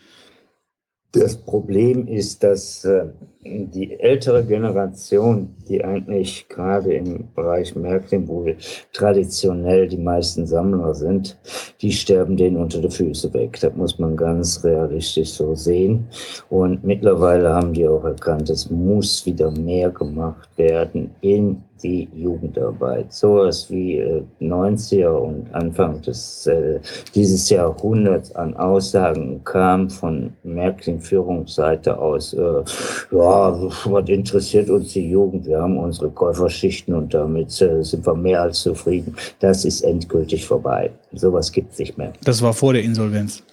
Das 1.20 1.36
Problem 1.36 2.08
ist, 2.08 2.44
dass 2.44 2.86
äh, 2.86 3.06
die 3.44 4.00
ältere 4.00 4.44
Generation, 4.46 5.56
die 5.68 5.84
eigentlich 5.84 6.48
gerade 6.48 6.94
im 6.94 7.28
Bereich 7.34 7.76
wir 7.76 8.56
traditionell 8.94 9.88
die 9.88 9.98
meisten 9.98 10.46
Sammler 10.46 10.94
sind, 10.94 11.38
die 11.82 11.92
sterben 11.92 12.38
denen 12.38 12.58
unter 12.58 12.82
die 12.82 12.90
Füße 12.90 13.34
weg. 13.34 13.58
Das 13.62 13.76
muss 13.76 13.98
man 14.00 14.16
ganz 14.16 14.64
realistisch 14.64 15.32
so 15.32 15.56
sehen. 15.56 16.08
Und 16.50 16.84
mittlerweile 16.84 17.50
haben 17.50 17.74
die 17.74 17.88
auch 17.88 18.04
erkannt, 18.04 18.50
es 18.50 18.70
muss 18.70 19.26
wieder 19.26 19.52
mehr 19.52 19.90
gemacht 19.90 20.50
werden 20.58 21.12
in 21.22 21.64
die 21.84 22.08
Jugendarbeit. 22.16 23.14
Sowas 23.14 23.70
wie 23.70 23.98
äh, 23.98 24.24
90er 24.42 25.10
und 25.10 25.54
Anfang 25.54 26.02
des, 26.02 26.48
äh, 26.48 26.80
dieses 27.14 27.50
Jahrhunderts 27.50 28.36
an 28.36 28.56
Aussagen 28.56 29.44
kam 29.44 29.90
von 29.90 30.34
Märklin-Führungsseite 30.44 31.98
aus, 31.98 32.34
äh, 32.34 32.64
ja, 33.12 33.60
was 33.86 34.10
interessiert 34.10 34.70
uns 34.70 34.94
die 34.94 35.10
Jugend? 35.10 35.46
Wir 35.46 35.62
haben 35.62 35.78
unsere 35.78 36.10
Käuferschichten 36.10 36.94
und 36.94 37.14
damit 37.14 37.62
äh, 37.62 37.84
sind 37.84 38.06
wir 38.06 38.16
mehr 38.16 38.42
als 38.42 38.62
zufrieden. 38.62 39.16
Das 39.40 39.66
ist 39.66 39.82
endgültig 39.82 40.46
vorbei. 40.46 40.92
Sowas 41.14 41.52
gibt 41.52 41.74
es 41.74 41.80
nicht 41.80 41.98
mehr. 41.98 42.14
Das 42.24 42.42
war 42.42 42.54
vor 42.54 42.74
der 42.74 42.84
Insolvenz. 42.84 43.44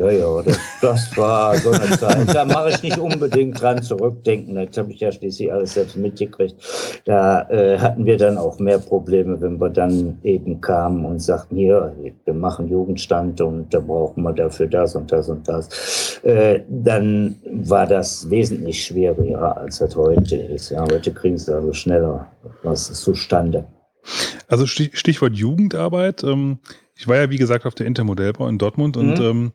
Ja, 0.00 0.10
ja, 0.10 0.42
das, 0.42 0.58
das 0.80 1.16
war 1.18 1.54
so 1.58 1.70
eine 1.72 1.90
Zeit. 1.98 2.34
Da 2.34 2.46
mache 2.46 2.70
ich 2.70 2.82
nicht 2.82 2.96
unbedingt 2.96 3.60
dran 3.60 3.82
zurückdenken. 3.82 4.54
Das 4.54 4.78
habe 4.78 4.92
ich 4.92 5.00
ja 5.00 5.12
schließlich 5.12 5.52
alles 5.52 5.74
selbst 5.74 5.94
mitgekriegt. 5.98 6.56
Da 7.04 7.42
äh, 7.50 7.78
hatten 7.78 8.06
wir 8.06 8.16
dann 8.16 8.38
auch 8.38 8.58
mehr 8.58 8.78
Probleme, 8.78 9.38
wenn 9.42 9.60
wir 9.60 9.68
dann 9.68 10.18
eben 10.22 10.62
kamen 10.62 11.04
und 11.04 11.20
sagten, 11.20 11.56
hier, 11.56 11.94
wir 12.24 12.32
machen 12.32 12.68
Jugendstand 12.68 13.42
und 13.42 13.74
da 13.74 13.80
brauchen 13.80 14.22
wir 14.22 14.32
dafür 14.32 14.68
das 14.68 14.96
und 14.96 15.12
das 15.12 15.28
und 15.28 15.46
das. 15.46 16.18
Äh, 16.22 16.60
dann 16.68 17.36
war 17.44 17.86
das 17.86 18.30
wesentlich 18.30 18.82
schwieriger, 18.82 19.58
als 19.58 19.80
das 19.80 19.94
heute 19.96 20.36
ist. 20.36 20.70
Ja, 20.70 20.80
heute 20.90 21.12
kriegen 21.12 21.36
sie 21.36 21.54
also 21.54 21.74
schneller 21.74 22.26
was 22.62 22.90
zustande. 22.94 23.66
Also 24.48 24.64
Stich- 24.64 24.96
Stichwort 24.96 25.34
Jugendarbeit. 25.34 26.24
Ähm, 26.24 26.60
ich 27.00 27.08
war 27.08 27.16
ja, 27.16 27.30
wie 27.30 27.38
gesagt, 27.38 27.64
auf 27.64 27.74
der 27.74 27.86
Intermodellbau 27.86 28.46
in 28.46 28.58
Dortmund 28.58 28.98
und 28.98 29.18
Mhm. 29.18 29.24
ähm, 29.24 29.52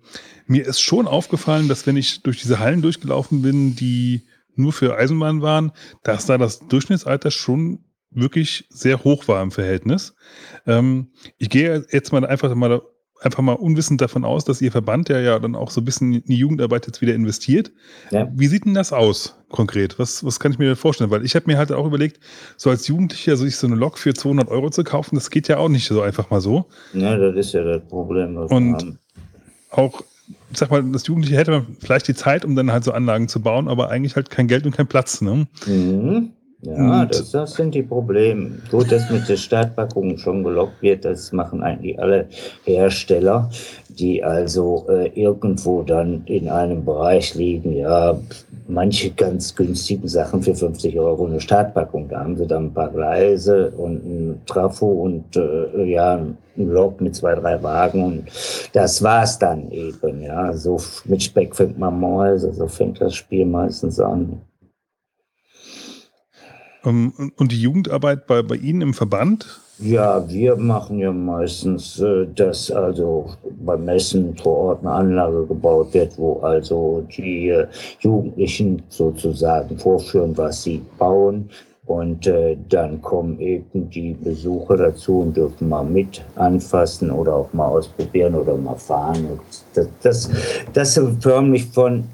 mir 0.47 0.65
ist 0.65 0.81
schon 0.81 1.05
aufgefallen, 1.07 1.67
dass 1.67 1.85
wenn 1.85 1.95
ich 1.95 2.23
durch 2.23 2.41
diese 2.41 2.57
Hallen 2.57 2.81
durchgelaufen 2.81 3.43
bin, 3.43 3.75
die 3.75 4.23
nur 4.55 4.73
für 4.73 4.97
Eisenbahn 4.97 5.43
waren, 5.43 5.71
dass 6.01 6.25
da 6.25 6.39
das 6.39 6.59
Durchschnittsalter 6.67 7.29
schon 7.29 7.85
wirklich 8.09 8.65
sehr 8.69 9.03
hoch 9.03 9.27
war 9.27 9.43
im 9.43 9.51
Verhältnis. 9.51 10.15
Ähm, 10.65 11.11
ich 11.37 11.49
gehe 11.51 11.85
jetzt 11.91 12.11
mal 12.11 12.25
einfach 12.25 12.55
mal 12.55 12.81
einfach 13.21 13.41
mal 13.41 13.53
unwissend 13.53 14.01
davon 14.01 14.25
aus, 14.25 14.45
dass 14.45 14.61
Ihr 14.61 14.71
Verband 14.71 15.09
ja 15.09 15.19
ja 15.19 15.39
dann 15.39 15.55
auch 15.55 15.71
so 15.71 15.81
ein 15.81 15.85
bisschen 15.85 16.13
in 16.13 16.23
die 16.25 16.35
Jugendarbeit 16.35 16.85
jetzt 16.87 17.01
wieder 17.01 17.13
investiert. 17.13 17.71
Ja. 18.11 18.29
Wie 18.33 18.47
sieht 18.47 18.65
denn 18.65 18.73
das 18.73 18.93
aus 18.93 19.35
konkret? 19.49 19.97
Was, 19.99 20.23
was 20.23 20.39
kann 20.39 20.51
ich 20.51 20.59
mir 20.59 20.75
vorstellen? 20.75 21.11
Weil 21.11 21.23
ich 21.23 21.35
habe 21.35 21.45
mir 21.47 21.57
halt 21.57 21.71
auch 21.71 21.85
überlegt, 21.85 22.19
so 22.57 22.69
als 22.69 22.87
Jugendlicher 22.87 23.37
sich 23.37 23.55
so 23.55 23.67
eine 23.67 23.75
Lok 23.75 23.97
für 23.97 24.13
200 24.13 24.49
Euro 24.49 24.69
zu 24.69 24.83
kaufen, 24.83 25.15
das 25.15 25.29
geht 25.29 25.47
ja 25.47 25.57
auch 25.57 25.69
nicht 25.69 25.87
so 25.87 26.01
einfach 26.01 26.29
mal 26.29 26.41
so. 26.41 26.65
Ja, 26.93 27.17
das 27.17 27.35
ist 27.35 27.53
ja 27.53 27.63
das 27.63 27.87
Problem. 27.87 28.37
Und-. 28.37 28.99
Auch, 29.71 30.03
ich 30.51 30.57
sag 30.57 30.71
mal, 30.71 30.83
das 30.83 31.05
Jugendliche 31.07 31.37
hätte 31.37 31.51
man 31.51 31.77
vielleicht 31.79 32.07
die 32.07 32.13
Zeit, 32.13 32.45
um 32.45 32.55
dann 32.55 32.71
halt 32.71 32.83
so 32.83 32.91
Anlagen 32.91 33.27
zu 33.27 33.41
bauen, 33.41 33.67
aber 33.67 33.89
eigentlich 33.89 34.15
halt 34.15 34.29
kein 34.29 34.47
Geld 34.47 34.65
und 34.65 34.75
kein 34.75 34.87
Platz. 34.87 35.21
Ne? 35.21 35.47
Mhm. 35.65 36.31
Ja, 36.65 37.05
das, 37.05 37.31
das 37.31 37.53
sind 37.53 37.75
die 37.75 37.83
Probleme. 37.83 38.57
Gut, 38.71 38.91
dass 38.91 39.09
mit 39.09 39.29
der 39.29 39.37
Startpackung 39.37 40.17
schon 40.17 40.43
gelockt 40.43 40.81
wird, 40.81 41.05
das 41.05 41.31
machen 41.31 41.63
eigentlich 41.63 41.99
alle 41.99 42.27
Hersteller, 42.63 43.49
die 43.89 44.23
also 44.23 44.85
äh, 44.89 45.07
irgendwo 45.13 45.83
dann 45.83 46.23
in 46.25 46.49
einem 46.49 46.83
Bereich 46.83 47.35
liegen, 47.35 47.73
ja, 47.73 48.17
manche 48.67 49.11
ganz 49.11 49.55
günstigen 49.55 50.07
Sachen 50.07 50.41
für 50.41 50.55
50 50.55 50.99
Euro 50.99 51.25
eine 51.25 51.39
Startpackung. 51.39 52.09
Da 52.09 52.21
haben 52.21 52.35
sie 52.35 52.47
dann 52.47 52.65
ein 52.65 52.73
paar 52.73 52.89
Gleise 52.89 53.69
und 53.71 54.05
ein 54.05 54.41
Trafo 54.45 54.87
und 54.87 55.35
äh, 55.35 55.85
ja, 55.85 56.15
ein 56.15 56.37
Lok 56.55 57.01
mit 57.01 57.15
zwei, 57.15 57.35
drei 57.35 57.61
Wagen 57.61 58.03
und 58.03 58.25
das 58.73 59.03
war's 59.03 59.37
dann 59.37 59.69
eben, 59.71 60.21
ja. 60.21 60.53
So 60.53 60.79
mit 61.05 61.21
Speck 61.21 61.55
fängt 61.55 61.77
man 61.77 61.99
Mäuse, 61.99 62.53
so 62.53 62.67
fängt 62.67 63.01
das 63.01 63.15
Spiel 63.15 63.45
meistens 63.45 63.99
an. 63.99 64.41
Ähm, 66.85 67.31
und- 67.37 67.51
die 67.51 67.61
Jugendarbeit 67.61 68.27
bei, 68.27 68.41
bei 68.41 68.55
Ihnen 68.55 68.81
im 68.81 68.93
Verband? 68.93 69.61
Ja, 69.79 70.23
wir 70.29 70.55
machen 70.55 70.99
ja 70.99 71.11
meistens, 71.11 71.99
äh, 71.99 72.25
dass 72.33 72.71
also 72.71 73.31
beim 73.65 73.83
Messen 73.83 74.35
vor 74.37 74.57
Ort 74.57 74.81
eine 74.81 74.91
Anlage 74.91 75.45
gebaut 75.47 75.93
wird, 75.93 76.17
wo 76.17 76.39
also 76.39 77.05
die 77.17 77.49
äh, 77.49 77.67
Jugendlichen 77.99 78.81
sozusagen 78.87 79.77
vorführen, 79.77 80.37
was 80.37 80.63
sie 80.63 80.81
bauen. 80.97 81.49
Und 81.87 82.25
äh, 82.25 82.57
dann 82.69 82.99
kommen 83.01 83.39
eben 83.39 83.89
die 83.89 84.13
Besucher 84.13 84.77
dazu 84.77 85.19
und 85.19 85.37
dürfen 85.37 85.69
mal 85.69 85.83
mit 85.83 86.23
anfassen 86.35 87.11
oder 87.11 87.35
auch 87.35 87.53
mal 87.53 87.67
ausprobieren 87.67 88.33
oder 88.33 88.55
mal 88.57 88.75
fahren. 88.75 89.39
Das, 89.75 89.87
das, 90.01 90.29
das 90.73 90.93
soll 90.95 91.15
förmlich 91.19 91.65
von 91.65 92.05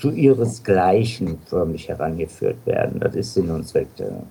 zu 0.00 0.10
ihresgleichen 0.10 1.38
förmlich 1.46 1.88
herangeführt 1.88 2.64
werden. 2.66 3.00
Das 3.00 3.14
ist 3.14 3.34
Sinn 3.34 3.50
und 3.50 3.66
Zweck 3.66 3.94
der 3.96 4.22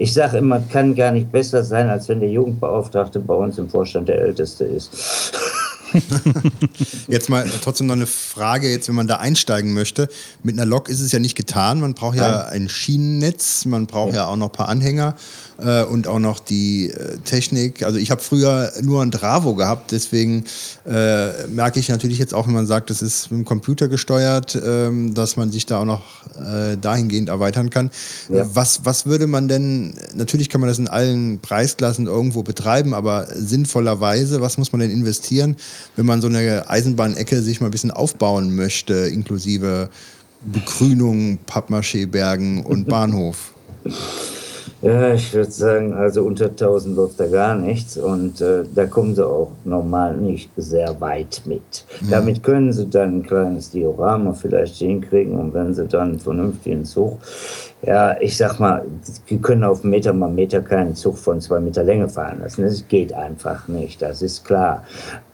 ich 0.00 0.14
sage 0.14 0.38
immer, 0.38 0.60
kann 0.60 0.94
gar 0.94 1.12
nicht 1.12 1.30
besser 1.30 1.62
sein, 1.62 1.90
als 1.90 2.08
wenn 2.08 2.20
der 2.20 2.30
Jugendbeauftragte 2.30 3.20
bei 3.20 3.34
uns 3.34 3.58
im 3.58 3.68
Vorstand 3.68 4.08
der 4.08 4.18
Älteste 4.18 4.64
ist. 4.64 5.32
Jetzt 7.08 7.28
mal 7.28 7.48
trotzdem 7.62 7.86
noch 7.86 7.94
eine 7.94 8.06
Frage, 8.06 8.70
jetzt 8.70 8.88
wenn 8.88 8.94
man 8.94 9.06
da 9.06 9.16
einsteigen 9.16 9.72
möchte. 9.74 10.08
Mit 10.42 10.56
einer 10.56 10.66
Lok 10.66 10.88
ist 10.88 11.00
es 11.00 11.12
ja 11.12 11.18
nicht 11.18 11.36
getan. 11.36 11.80
Man 11.80 11.94
braucht 11.94 12.16
ja 12.16 12.46
ein 12.46 12.68
Schienennetz, 12.68 13.64
man 13.64 13.86
braucht 13.86 14.14
ja, 14.14 14.26
auch 14.26 14.36
noch 14.36 14.48
ein 14.48 14.52
paar 14.52 14.68
Anhänger 14.68 15.14
äh, 15.60 15.84
und 15.84 16.06
auch 16.06 16.18
noch 16.18 16.40
die 16.40 16.90
äh, 16.90 17.18
Technik. 17.24 17.82
Also 17.82 17.98
ich 17.98 18.10
habe 18.10 18.20
früher 18.20 18.72
nur 18.82 19.02
ein 19.02 19.10
Dravo 19.10 19.54
gehabt, 19.54 19.92
deswegen 19.92 20.44
äh, 20.86 21.46
merke 21.48 21.80
ich 21.80 21.88
natürlich 21.88 22.18
jetzt 22.18 22.34
auch, 22.34 22.46
wenn 22.46 22.54
man 22.54 22.66
sagt, 22.66 22.90
das 22.90 23.02
ist 23.02 23.30
mit 23.30 23.40
dem 23.40 23.44
Computer 23.44 23.88
gesteuert, 23.88 24.60
ähm, 24.64 25.14
dass 25.14 25.36
man 25.36 25.50
sich 25.50 25.66
da 25.66 25.80
auch 25.80 25.84
noch 25.84 26.02
äh, 26.36 26.76
dahingehend 26.76 27.28
erweitern 27.28 27.70
kann. 27.70 27.90
Ja. 28.28 28.46
Was, 28.54 28.84
was 28.84 29.06
würde 29.06 29.26
man 29.26 29.48
denn, 29.48 29.94
natürlich 30.14 30.48
kann 30.48 30.60
man 30.60 30.68
das 30.68 30.78
in 30.78 30.88
allen 30.88 31.40
Preisklassen 31.40 32.06
irgendwo 32.06 32.42
betreiben, 32.42 32.94
aber 32.94 33.28
sinnvollerweise, 33.34 34.40
was 34.40 34.58
muss 34.58 34.72
man 34.72 34.80
denn 34.80 34.90
investieren, 34.90 35.56
wenn 35.96 36.06
man 36.06 36.20
so 36.20 36.28
eine 36.28 36.68
Eisenbahnecke 36.68 37.42
sich 37.42 37.60
mal 37.60 37.68
ein 37.68 37.72
bisschen 37.72 37.90
aufbauen 37.90 38.54
möchte, 38.54 38.94
inklusive 38.94 39.90
Begrünung, 40.44 41.38
Pappmaché-Bergen 41.46 42.64
und 42.64 42.84
Bahnhof? 42.88 43.52
Ja, 44.82 45.12
ich 45.12 45.34
würde 45.34 45.50
sagen, 45.50 45.92
also 45.92 46.22
unter 46.22 46.46
1000 46.46 46.96
läuft 46.96 47.20
da 47.20 47.26
gar 47.26 47.54
nichts 47.54 47.98
und 47.98 48.40
äh, 48.40 48.62
da 48.74 48.86
kommen 48.86 49.14
sie 49.14 49.26
auch 49.26 49.50
normal 49.64 50.16
nicht 50.16 50.50
sehr 50.56 50.98
weit 51.02 51.42
mit. 51.44 51.84
Damit 52.10 52.42
können 52.42 52.72
sie 52.72 52.88
dann 52.88 53.18
ein 53.18 53.22
kleines 53.22 53.70
Diorama 53.70 54.32
vielleicht 54.32 54.76
hinkriegen 54.76 55.34
und 55.38 55.52
wenn 55.52 55.74
sie 55.74 55.86
dann 55.86 56.10
einen 56.12 56.18
vernünftigen 56.18 56.86
Zug, 56.86 57.18
ja, 57.82 58.18
ich 58.20 58.38
sag 58.38 58.58
mal, 58.58 58.86
die 59.28 59.38
können 59.38 59.64
auf 59.64 59.84
Meter 59.84 60.14
mal 60.14 60.30
Meter 60.30 60.62
keinen 60.62 60.94
Zug 60.94 61.18
von 61.18 61.42
zwei 61.42 61.60
Meter 61.60 61.82
Länge 61.82 62.08
fahren 62.08 62.40
lassen. 62.40 62.62
Das 62.62 62.88
geht 62.88 63.12
einfach 63.12 63.68
nicht, 63.68 64.00
das 64.00 64.22
ist 64.22 64.46
klar. 64.46 64.84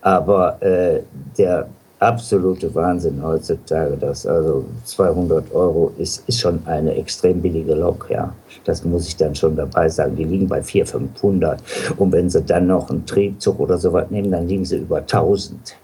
Aber 0.00 0.60
äh, 0.60 1.02
der 1.38 1.68
absolute 2.06 2.74
Wahnsinn 2.74 3.22
heutzutage, 3.22 3.96
dass 3.96 4.26
also 4.26 4.64
200 4.84 5.52
Euro 5.52 5.92
ist, 5.98 6.22
ist 6.26 6.40
schon 6.40 6.60
eine 6.66 6.94
extrem 6.94 7.40
billige 7.42 7.74
Lok, 7.74 8.08
ja. 8.10 8.32
Das 8.64 8.84
muss 8.84 9.08
ich 9.08 9.16
dann 9.16 9.34
schon 9.34 9.56
dabei 9.56 9.88
sagen. 9.88 10.16
Die 10.16 10.24
liegen 10.24 10.48
bei 10.48 10.62
400, 10.62 10.90
500. 10.90 11.62
Und 11.96 12.12
wenn 12.12 12.30
sie 12.30 12.42
dann 12.42 12.66
noch 12.68 12.90
einen 12.90 13.04
Triebzug 13.04 13.60
oder 13.60 13.78
sowas 13.78 14.06
nehmen, 14.10 14.30
dann 14.30 14.48
liegen 14.48 14.64
sie 14.64 14.78
über 14.78 14.98
1000. 14.98 15.76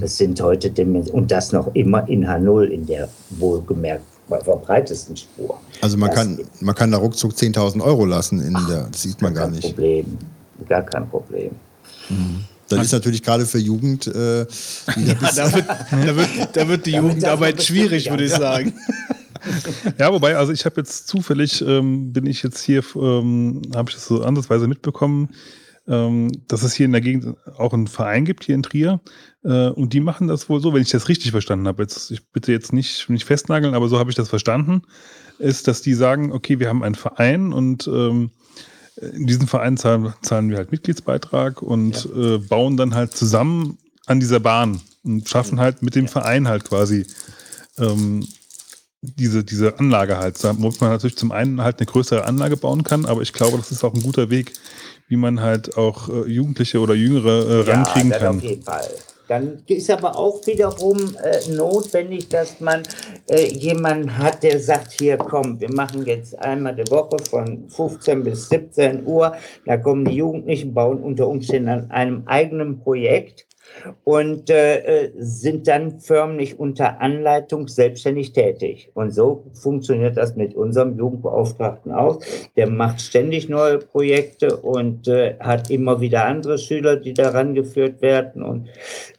Das 0.00 0.16
sind 0.16 0.40
heute 0.42 0.68
Dimensionen. 0.68 1.22
Und 1.22 1.30
das 1.30 1.52
noch 1.52 1.72
immer 1.74 2.08
in 2.08 2.26
H0 2.26 2.64
in 2.64 2.86
der 2.86 3.08
wohlgemerkt 3.30 4.02
verbreitesten 4.28 5.16
Spur. 5.16 5.58
Also 5.80 5.96
man 5.96 6.10
Das 6.10 6.18
kann, 6.18 6.38
man 6.60 6.74
kann 6.74 6.90
da 6.90 6.98
ruckzuck 6.98 7.32
10.000 7.32 7.82
Euro 7.82 8.04
lassen 8.04 8.40
in 8.40 8.52
der, 8.68 8.88
das 8.90 9.02
sieht 9.02 9.20
man 9.22 9.34
gar 9.34 9.44
kein 9.44 9.54
nicht. 9.54 9.68
Problem. 9.68 10.18
Gar 10.68 10.82
kein 10.82 11.08
Problem. 11.08 11.50
Das 12.70 12.86
ist 12.86 12.92
natürlich 12.92 13.22
gerade 13.22 13.46
für 13.46 13.58
Jugend, 13.58 14.06
äh, 14.06 14.40
Ja, 14.96 15.14
da, 15.36 15.52
wird, 15.52 15.66
da, 15.90 16.16
wird, 16.16 16.28
da 16.56 16.68
wird 16.68 16.86
die 16.86 16.92
Jugendarbeit 16.96 17.62
schwierig, 17.62 18.10
würde 18.10 18.24
ich 18.24 18.32
sagen. 18.32 18.74
Ja, 19.98 20.12
wobei, 20.12 20.36
also 20.36 20.52
ich 20.52 20.66
habe 20.66 20.76
jetzt 20.76 21.08
zufällig, 21.08 21.62
ähm, 21.62 22.12
bin 22.12 22.26
ich 22.26 22.42
jetzt 22.42 22.62
hier, 22.62 22.84
ähm, 22.94 23.62
habe 23.74 23.88
ich 23.88 23.96
das 23.96 24.06
so 24.06 24.22
andersweise 24.22 24.68
mitbekommen, 24.68 25.30
ähm, 25.88 26.30
dass 26.46 26.62
es 26.62 26.74
hier 26.74 26.84
in 26.84 26.92
der 26.92 27.00
Gegend 27.00 27.36
auch 27.56 27.72
einen 27.72 27.86
Verein 27.86 28.26
gibt, 28.26 28.44
hier 28.44 28.54
in 28.54 28.62
Trier. 28.62 29.00
Äh, 29.42 29.68
und 29.68 29.92
die 29.94 30.00
machen 30.00 30.28
das 30.28 30.50
wohl 30.50 30.60
so, 30.60 30.74
wenn 30.74 30.82
ich 30.82 30.90
das 30.90 31.08
richtig 31.08 31.30
verstanden 31.30 31.66
habe. 31.68 31.82
Jetzt, 31.82 32.10
ich 32.10 32.28
bitte 32.28 32.52
jetzt 32.52 32.74
nicht, 32.74 33.08
nicht 33.08 33.24
festnageln, 33.24 33.74
aber 33.74 33.88
so 33.88 33.98
habe 33.98 34.10
ich 34.10 34.16
das 34.16 34.28
verstanden, 34.28 34.82
ist, 35.38 35.68
dass 35.68 35.80
die 35.80 35.94
sagen, 35.94 36.32
okay, 36.32 36.58
wir 36.58 36.68
haben 36.68 36.84
einen 36.84 36.94
Verein 36.94 37.52
und 37.52 37.86
ähm, 37.88 38.32
in 39.00 39.26
diesem 39.26 39.48
Verein 39.48 39.76
zahlen, 39.76 40.12
zahlen 40.22 40.50
wir 40.50 40.58
halt 40.58 40.72
Mitgliedsbeitrag 40.72 41.62
und 41.62 42.08
äh, 42.14 42.38
bauen 42.38 42.76
dann 42.76 42.94
halt 42.94 43.16
zusammen 43.16 43.78
an 44.06 44.20
dieser 44.20 44.40
Bahn 44.40 44.80
und 45.04 45.28
schaffen 45.28 45.60
halt 45.60 45.82
mit 45.82 45.94
dem 45.94 46.08
Verein 46.08 46.48
halt 46.48 46.64
quasi 46.64 47.06
ähm, 47.78 48.26
diese, 49.02 49.44
diese 49.44 49.78
Anlage 49.78 50.18
halt, 50.18 50.42
womit 50.42 50.80
man 50.80 50.90
natürlich 50.90 51.16
zum 51.16 51.32
einen 51.32 51.62
halt 51.62 51.78
eine 51.78 51.86
größere 51.86 52.26
Anlage 52.26 52.56
bauen 52.56 52.84
kann, 52.84 53.06
aber 53.06 53.22
ich 53.22 53.32
glaube, 53.32 53.56
das 53.56 53.70
ist 53.70 53.82
auch 53.82 53.94
ein 53.94 54.02
guter 54.02 54.28
Weg, 54.28 54.52
wie 55.08 55.16
man 55.16 55.40
halt 55.40 55.76
auch 55.76 56.08
äh, 56.08 56.30
Jugendliche 56.30 56.80
oder 56.80 56.94
Jüngere 56.94 57.66
äh, 57.66 57.70
rankriegen 57.70 58.10
ja, 58.10 58.18
kann. 58.18 58.36
auf 58.36 58.42
jeden 58.42 58.62
Fall. 58.62 58.88
Dann 59.30 59.62
ist 59.68 59.88
aber 59.92 60.18
auch 60.18 60.44
wiederum 60.44 60.98
äh, 61.22 61.52
notwendig, 61.52 62.28
dass 62.30 62.58
man 62.58 62.82
äh, 63.28 63.46
jemanden 63.46 64.18
hat, 64.18 64.42
der 64.42 64.58
sagt, 64.58 64.90
hier 64.98 65.18
komm, 65.18 65.60
wir 65.60 65.72
machen 65.72 66.04
jetzt 66.04 66.36
einmal 66.40 66.74
die 66.74 66.90
Woche 66.90 67.16
von 67.30 67.68
15 67.68 68.24
bis 68.24 68.48
17 68.48 69.06
Uhr, 69.06 69.36
da 69.66 69.76
kommen 69.76 70.04
die 70.04 70.16
Jugendlichen, 70.16 70.74
bauen 70.74 71.00
unter 71.00 71.28
Umständen 71.28 71.68
an 71.68 71.90
einem 71.92 72.22
eigenen 72.26 72.80
Projekt 72.80 73.46
und 74.04 74.50
äh, 74.50 75.04
äh, 75.04 75.12
sind 75.16 75.68
dann 75.68 76.00
förmlich 76.00 76.58
unter 76.58 77.00
Anleitung 77.00 77.68
selbstständig 77.68 78.32
tätig. 78.32 78.90
Und 78.94 79.14
so 79.14 79.44
funktioniert 79.54 80.16
das 80.16 80.36
mit 80.36 80.54
unserem 80.54 80.98
Jugendbeauftragten 80.98 81.92
auch. 81.92 82.20
Der 82.56 82.68
macht 82.68 83.00
ständig 83.00 83.48
neue 83.48 83.78
Projekte 83.78 84.56
und 84.56 85.08
äh, 85.08 85.36
hat 85.40 85.70
immer 85.70 86.00
wieder 86.00 86.26
andere 86.26 86.58
Schüler, 86.58 86.96
die 86.96 87.14
daran 87.14 87.54
geführt 87.54 88.02
werden. 88.02 88.42
Und 88.42 88.68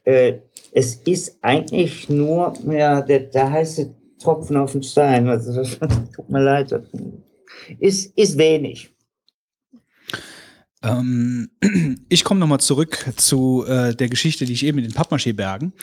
äh, 0.04 0.40
es 0.72 0.96
ist 0.96 1.38
eigentlich 1.42 2.10
nur, 2.10 2.54
ja, 2.70 3.02
der, 3.02 3.22
der 3.22 3.52
heiße 3.52 3.94
Tropfen 4.22 4.58
auf 4.58 4.74
den 4.74 4.84
Stein. 4.84 5.28
Also 5.28 5.54
das 5.80 5.80
tut 5.80 6.30
mir 6.30 6.44
leid. 6.44 6.74
Ist, 7.80 8.18
ist 8.18 8.38
wenig. 8.38 8.94
Ähm, 10.84 11.50
ich 12.10 12.24
komme 12.24 12.40
nochmal 12.40 12.60
zurück 12.60 13.06
zu 13.18 13.66
äh, 13.68 13.96
der 13.96 14.10
Geschichte, 14.10 14.46
die 14.46 14.54
ich 14.54 14.66
eben 14.66 14.78
mit 14.78 14.86
den 14.86 14.94
Pappmaché-Bergen. 14.94 15.74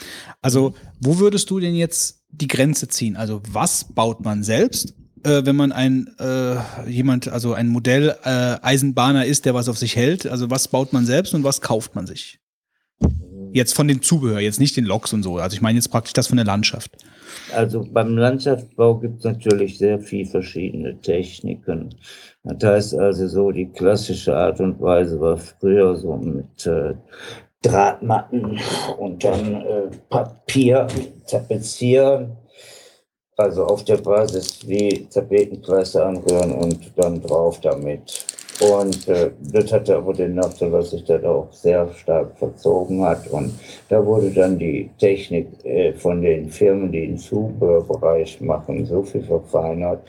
Also, 0.43 0.75
wo 1.01 1.19
würdest 1.19 1.51
du 1.51 1.61
denn 1.61 1.75
jetzt 1.75 2.25
die 2.31 2.49
Grenze 2.49 2.89
ziehen? 2.89 3.17
Also, 3.17 3.43
was 3.51 3.85
baut 3.85 4.21
man 4.25 4.43
selbst, 4.43 4.95
äh, 5.25 5.45
wenn 5.45 5.57
man 5.57 5.73
ein 5.73 6.09
äh, 6.19 6.91
jemand, 6.91 7.29
also 7.29 7.53
ein 7.53 7.69
Modell 7.69 8.17
äh, 8.25 8.57
Eisenbahner 8.63 9.27
ist, 9.27 9.45
der 9.45 9.55
was 9.55 9.69
auf 9.69 9.79
sich 9.79 9.97
hält? 9.97 10.27
Also, 10.27 10.51
was 10.51 10.69
baut 10.69 10.93
man 10.93 11.07
selbst 11.07 11.35
und 11.35 11.45
was 11.45 11.61
kauft 11.61 11.95
man 11.95 12.07
sich? 12.07 12.41
Jetzt 13.53 13.75
von 13.75 13.89
den 13.89 14.03
Zubehör, 14.03 14.41
jetzt 14.41 14.61
nicht 14.61 14.77
den 14.77 14.85
Loks 14.85 15.13
und 15.13 15.23
so. 15.23 15.39
Also, 15.39 15.55
ich 15.55 15.61
meine 15.61 15.79
jetzt 15.79 15.89
praktisch 15.89 16.13
das 16.13 16.27
von 16.27 16.37
der 16.37 16.47
Landschaft. 16.47 16.97
Also 17.55 17.85
beim 17.91 18.17
Landschaftsbau 18.17 18.97
gibt 18.97 19.19
es 19.19 19.25
natürlich 19.25 19.79
sehr 19.79 19.99
viel 19.99 20.27
verschiedene 20.27 21.01
Techniken. 21.01 21.95
Das 22.45 22.71
heißt 22.71 22.99
also 22.99 23.27
so, 23.27 23.51
die 23.51 23.69
klassische 23.69 24.37
Art 24.37 24.61
und 24.61 24.81
Weise 24.81 25.21
war 25.21 25.37
früher 25.37 25.97
so 25.97 26.17
mit 26.17 26.67
äh, 26.67 26.95
Drahtmatten 27.63 28.59
und 28.99 29.25
dann 29.25 29.55
äh, 29.63 29.91
Papier 30.09 30.87
tapezieren. 31.27 32.37
Also 33.37 33.67
auf 33.67 33.85
der 33.85 33.99
Basis 33.99 34.67
wie 34.67 35.07
Tapetenpreise 35.07 36.05
anrühren 36.05 36.53
und 36.53 36.93
dann 36.97 37.23
drauf 37.23 37.61
damit. 37.61 38.27
Und 38.61 39.07
äh, 39.09 39.31
das 39.53 39.73
hatte 39.73 39.97
aber 39.97 40.13
den 40.13 40.35
Nachteil, 40.35 40.71
dass 40.71 40.91
sich 40.91 41.05
das 41.05 41.23
auch 41.25 41.49
sehr 41.53 41.89
stark 41.95 42.37
verzogen 42.39 43.03
hat. 43.05 43.29
Und 43.29 43.53
da 43.89 44.05
wurde 44.05 44.31
dann 44.31 44.59
die 44.59 44.91
Technik 44.99 45.47
äh, 45.65 45.93
von 45.93 46.23
den 46.23 46.51
Firmen, 46.51 46.91
die 46.91 47.07
den 47.07 47.19
Zubehörbereich 47.19 48.41
machen, 48.41 48.85
so 48.85 49.03
viel 49.03 49.23
verfeinert. 49.23 50.01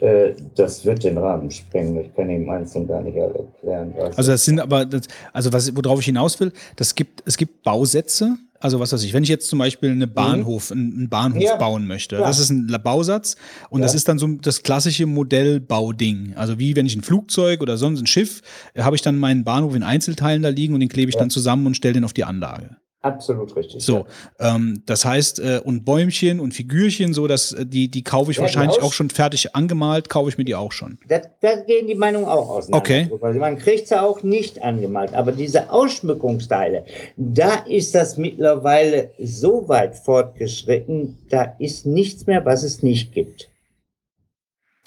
Äh, 0.00 0.32
das 0.54 0.84
wird 0.84 1.04
den 1.04 1.16
Rahmen 1.18 1.50
sprengen. 1.50 1.98
Ich 2.00 2.14
kann 2.14 2.28
ihm 2.28 2.48
einzeln 2.50 2.86
gar 2.86 3.00
nicht 3.00 3.16
erklären. 3.16 3.94
Also 4.16 4.32
das 4.32 4.44
sind 4.44 4.60
aber, 4.60 4.84
das, 4.84 5.02
also 5.32 5.52
was, 5.52 5.74
worauf 5.74 6.00
ich 6.00 6.06
hinaus 6.06 6.38
will, 6.40 6.52
das 6.76 6.94
gibt, 6.94 7.22
es 7.26 7.36
gibt 7.36 7.62
Bausätze, 7.62 8.36
also 8.64 8.80
was 8.80 8.94
weiß 8.94 9.02
ich, 9.02 9.12
wenn 9.12 9.22
ich 9.22 9.28
jetzt 9.28 9.48
zum 9.48 9.58
Beispiel 9.58 9.90
eine 9.90 10.06
mhm. 10.06 10.14
Bahnhof, 10.14 10.70
mhm. 10.70 10.94
einen 10.96 11.08
Bahnhof 11.10 11.42
ja. 11.42 11.56
bauen 11.56 11.86
möchte, 11.86 12.16
ja. 12.16 12.22
das 12.22 12.38
ist 12.38 12.48
ein 12.48 12.66
Bausatz 12.82 13.36
und 13.68 13.80
ja. 13.80 13.84
das 13.84 13.94
ist 13.94 14.08
dann 14.08 14.18
so 14.18 14.26
das 14.26 14.62
klassische 14.62 15.04
Modellbauding. 15.04 16.32
Also 16.34 16.58
wie 16.58 16.74
wenn 16.74 16.86
ich 16.86 16.96
ein 16.96 17.02
Flugzeug 17.02 17.60
oder 17.60 17.76
sonst 17.76 18.00
ein 18.00 18.06
Schiff, 18.06 18.40
habe 18.78 18.96
ich 18.96 19.02
dann 19.02 19.18
meinen 19.18 19.44
Bahnhof 19.44 19.74
in 19.74 19.82
Einzelteilen 19.82 20.42
da 20.42 20.48
liegen 20.48 20.72
und 20.72 20.80
den 20.80 20.88
klebe 20.88 21.10
ich 21.10 21.16
dann 21.16 21.28
zusammen 21.28 21.66
und 21.66 21.76
stelle 21.76 21.92
den 21.92 22.04
auf 22.04 22.14
die 22.14 22.24
Anlage. 22.24 22.78
Absolut 23.04 23.54
richtig. 23.54 23.82
So, 23.82 24.06
ja. 24.40 24.56
ähm, 24.56 24.82
das 24.86 25.04
heißt, 25.04 25.38
äh, 25.38 25.60
und 25.62 25.84
Bäumchen 25.84 26.40
und 26.40 26.54
Figürchen, 26.54 27.12
so 27.12 27.26
dass 27.26 27.52
äh, 27.52 27.66
die, 27.66 27.90
die 27.90 28.02
kaufe 28.02 28.30
ich 28.30 28.38
ja, 28.38 28.44
wahrscheinlich 28.44 28.80
auch 28.80 28.94
schon 28.94 29.10
fertig 29.10 29.54
angemalt, 29.54 30.08
kaufe 30.08 30.30
ich 30.30 30.38
mir 30.38 30.44
die 30.44 30.54
auch 30.54 30.72
schon. 30.72 30.98
Da, 31.06 31.20
da 31.42 31.56
gehen 31.56 31.86
die 31.86 31.96
Meinungen 31.96 32.24
auch 32.24 32.48
auseinander. 32.48 32.78
Okay. 32.78 33.10
Also 33.20 33.38
man 33.38 33.58
kriegt 33.58 33.88
sie 33.88 34.00
auch 34.00 34.22
nicht 34.22 34.62
angemalt. 34.62 35.12
Aber 35.12 35.32
diese 35.32 35.70
Ausschmückungsteile, 35.70 36.86
da 37.18 37.56
ist 37.68 37.94
das 37.94 38.16
mittlerweile 38.16 39.10
so 39.18 39.68
weit 39.68 39.96
fortgeschritten, 39.96 41.18
da 41.28 41.54
ist 41.58 41.84
nichts 41.84 42.26
mehr, 42.26 42.42
was 42.46 42.62
es 42.62 42.82
nicht 42.82 43.12
gibt. 43.12 43.50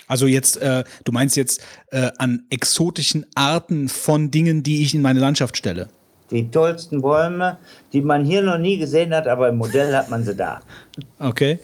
Also 0.08 0.26
jetzt, 0.26 0.58
äh, 0.58 0.86
du 1.04 1.12
meinst 1.12 1.38
jetzt 1.38 1.62
äh, 1.92 2.10
an 2.18 2.48
exotischen 2.50 3.28
Arten 3.36 3.90
von 3.90 4.32
Dingen, 4.32 4.64
die 4.64 4.82
ich 4.82 4.96
in 4.96 5.04
meine 5.04 5.20
Landschaft 5.20 5.56
stelle? 5.56 5.90
Die 6.32 6.50
tollsten 6.52 7.02
Bäume, 7.02 7.58
die 7.94 8.02
man 8.02 8.26
hier 8.26 8.42
noch 8.42 8.58
nie 8.58 8.78
gesehen 8.78 9.14
hat, 9.14 9.28
aber 9.28 9.50
im 9.50 9.58
Modell 9.58 9.96
hat 9.96 10.10
man 10.10 10.24
sie 10.24 10.36
da. 10.36 10.60
Okay. 11.20 11.60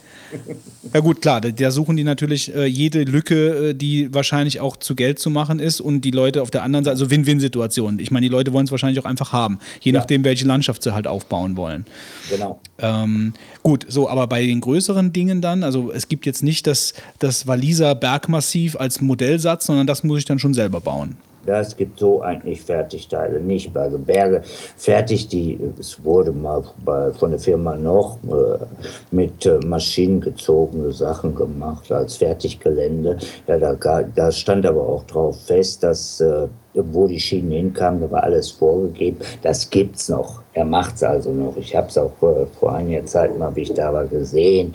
Ja 0.93 0.99
gut, 0.99 1.21
klar, 1.21 1.41
da 1.41 1.71
suchen 1.71 1.95
die 1.95 2.03
natürlich 2.03 2.53
äh, 2.55 2.65
jede 2.65 3.03
Lücke, 3.03 3.69
äh, 3.69 3.73
die 3.73 4.13
wahrscheinlich 4.13 4.59
auch 4.59 4.77
zu 4.77 4.95
Geld 4.95 5.19
zu 5.19 5.29
machen 5.29 5.59
ist 5.59 5.79
und 5.79 6.01
die 6.01 6.11
Leute 6.11 6.41
auf 6.41 6.51
der 6.51 6.63
anderen 6.63 6.85
Seite, 6.85 6.93
also 6.93 7.11
Win-Win-Situation. 7.11 7.99
Ich 7.99 8.11
meine, 8.11 8.25
die 8.25 8.31
Leute 8.31 8.53
wollen 8.53 8.65
es 8.65 8.71
wahrscheinlich 8.71 8.99
auch 8.99 9.05
einfach 9.05 9.31
haben, 9.31 9.59
je 9.81 9.91
ja. 9.91 9.99
nachdem, 9.99 10.23
welche 10.23 10.45
Landschaft 10.45 10.83
sie 10.83 10.93
halt 10.93 11.07
aufbauen 11.07 11.55
wollen. 11.55 11.85
Genau. 12.29 12.59
Ähm, 12.79 13.33
gut, 13.61 13.85
so, 13.87 14.09
aber 14.09 14.27
bei 14.27 14.45
den 14.45 14.61
größeren 14.61 15.13
Dingen 15.13 15.41
dann, 15.41 15.63
also 15.63 15.91
es 15.91 16.07
gibt 16.07 16.25
jetzt 16.25 16.43
nicht 16.43 16.67
das, 16.67 16.93
das 17.19 17.47
Waliser 17.47 17.95
Bergmassiv 17.95 18.75
als 18.75 19.01
Modellsatz, 19.01 19.65
sondern 19.67 19.87
das 19.87 20.03
muss 20.03 20.19
ich 20.19 20.25
dann 20.25 20.39
schon 20.39 20.53
selber 20.53 20.81
bauen. 20.81 21.17
Das 21.45 21.75
gibt 21.75 21.99
so 21.99 22.21
eigentlich 22.21 22.61
Fertigteile 22.61 23.39
nicht. 23.39 23.75
Also 23.75 23.97
Berge 23.97 24.41
fertig, 24.77 25.27
die, 25.27 25.59
es 25.79 26.03
wurde 26.03 26.31
mal 26.31 26.63
bei, 26.83 27.11
von 27.13 27.31
der 27.31 27.39
Firma 27.39 27.75
noch 27.75 28.17
äh, 28.23 28.65
mit 29.11 29.45
äh, 29.45 29.59
Maschinen 29.65 30.21
gezogene 30.21 30.91
Sachen 30.91 31.35
gemacht 31.35 31.91
als 31.91 32.17
Fertiggelände. 32.17 33.17
Ja, 33.47 33.57
da, 33.57 34.03
da 34.03 34.31
stand 34.31 34.65
aber 34.65 34.87
auch 34.87 35.03
drauf 35.03 35.41
fest, 35.45 35.83
dass 35.83 36.21
äh, 36.21 36.47
wo 36.73 37.07
die 37.07 37.19
Schienen 37.19 37.51
hinkamen, 37.51 38.01
da 38.01 38.11
war 38.11 38.23
alles 38.23 38.51
vorgegeben. 38.51 39.17
Das 39.41 39.69
gibt's 39.69 40.09
noch. 40.09 40.41
Er 40.53 40.65
macht's 40.65 41.03
also 41.03 41.31
noch. 41.31 41.55
Ich 41.57 41.75
habe 41.75 41.87
es 41.87 41.97
auch 41.97 42.11
äh, 42.21 42.45
vor 42.59 42.73
einiger 42.73 43.05
Zeit 43.05 43.37
mal, 43.37 43.55
wie 43.55 43.61
ich 43.61 43.73
da 43.73 43.93
war, 43.93 44.05
gesehen. 44.05 44.73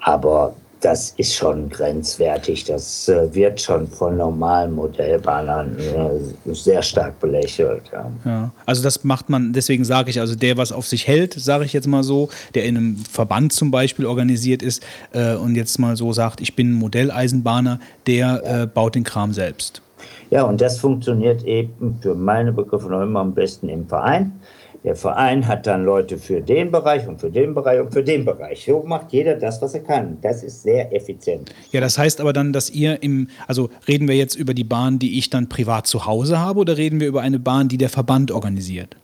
Aber 0.00 0.54
das 0.86 1.14
ist 1.16 1.34
schon 1.34 1.68
grenzwertig. 1.68 2.62
Das 2.62 3.08
äh, 3.08 3.34
wird 3.34 3.60
schon 3.60 3.88
von 3.88 4.16
normalen 4.16 4.72
Modellbahnern 4.72 5.76
äh, 5.76 6.54
sehr 6.54 6.80
stark 6.80 7.18
belächelt. 7.18 7.82
Ja. 7.92 8.10
ja. 8.24 8.52
also 8.66 8.84
das 8.84 9.02
macht 9.02 9.28
man, 9.28 9.52
deswegen 9.52 9.84
sage 9.84 10.10
ich, 10.10 10.20
also 10.20 10.36
der, 10.36 10.56
was 10.56 10.70
auf 10.70 10.86
sich 10.86 11.08
hält, 11.08 11.34
sage 11.34 11.64
ich 11.64 11.72
jetzt 11.72 11.88
mal 11.88 12.04
so, 12.04 12.28
der 12.54 12.66
in 12.66 12.76
einem 12.76 12.96
Verband 12.98 13.52
zum 13.52 13.72
Beispiel 13.72 14.06
organisiert 14.06 14.62
ist 14.62 14.80
äh, 15.12 15.34
und 15.34 15.56
jetzt 15.56 15.76
mal 15.80 15.96
so 15.96 16.12
sagt, 16.12 16.40
ich 16.40 16.54
bin 16.54 16.72
Modelleisenbahner, 16.74 17.80
der 18.06 18.42
ja. 18.44 18.62
Äh, 18.62 18.66
baut 18.68 18.94
den 18.94 19.02
Kram 19.02 19.32
selbst. 19.32 19.82
Ja, 20.30 20.44
und 20.44 20.60
das 20.60 20.78
funktioniert 20.78 21.42
eben 21.42 21.98
für 22.00 22.14
meine 22.14 22.52
Begriffe 22.52 22.88
noch 22.88 23.02
immer 23.02 23.20
am 23.20 23.34
besten 23.34 23.68
im 23.68 23.88
Verein. 23.88 24.40
Der 24.86 24.94
Verein 24.94 25.48
hat 25.48 25.66
dann 25.66 25.84
Leute 25.84 26.16
für 26.16 26.40
den 26.40 26.70
Bereich 26.70 27.08
und 27.08 27.20
für 27.20 27.28
den 27.28 27.54
Bereich 27.54 27.80
und 27.80 27.92
für 27.92 28.04
den 28.04 28.24
Bereich. 28.24 28.64
So 28.64 28.84
macht 28.86 29.12
jeder 29.12 29.34
das, 29.34 29.60
was 29.60 29.74
er 29.74 29.80
kann. 29.80 30.18
Das 30.22 30.44
ist 30.44 30.62
sehr 30.62 30.94
effizient. 30.94 31.52
Ja, 31.72 31.80
das 31.80 31.98
heißt 31.98 32.20
aber 32.20 32.32
dann, 32.32 32.52
dass 32.52 32.70
ihr 32.70 33.02
im, 33.02 33.28
also 33.48 33.68
reden 33.88 34.06
wir 34.06 34.14
jetzt 34.14 34.36
über 34.36 34.54
die 34.54 34.62
Bahn, 34.62 35.00
die 35.00 35.18
ich 35.18 35.28
dann 35.28 35.48
privat 35.48 35.88
zu 35.88 36.06
Hause 36.06 36.38
habe 36.38 36.60
oder 36.60 36.76
reden 36.76 37.00
wir 37.00 37.08
über 37.08 37.20
eine 37.20 37.40
Bahn, 37.40 37.66
die 37.66 37.78
der 37.78 37.88
Verband 37.88 38.30
organisiert? 38.30 38.96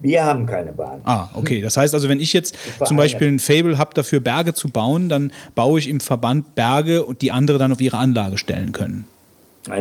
Wir 0.00 0.24
haben 0.24 0.46
keine 0.46 0.72
Bahn. 0.72 1.02
Ah, 1.04 1.28
okay. 1.34 1.60
Das 1.60 1.76
heißt 1.76 1.92
also, 1.92 2.08
wenn 2.08 2.18
ich 2.18 2.32
jetzt 2.32 2.56
zum 2.82 2.96
Beispiel 2.96 3.28
ein 3.28 3.40
Fable 3.40 3.76
habe, 3.76 3.92
dafür 3.92 4.20
Berge 4.20 4.54
zu 4.54 4.70
bauen, 4.70 5.10
dann 5.10 5.32
baue 5.54 5.80
ich 5.80 5.88
im 5.88 6.00
Verband 6.00 6.54
Berge 6.54 7.04
und 7.04 7.20
die 7.20 7.30
andere 7.30 7.58
dann 7.58 7.72
auf 7.72 7.80
ihre 7.82 7.98
Anlage 7.98 8.38
stellen 8.38 8.72
können. 8.72 9.04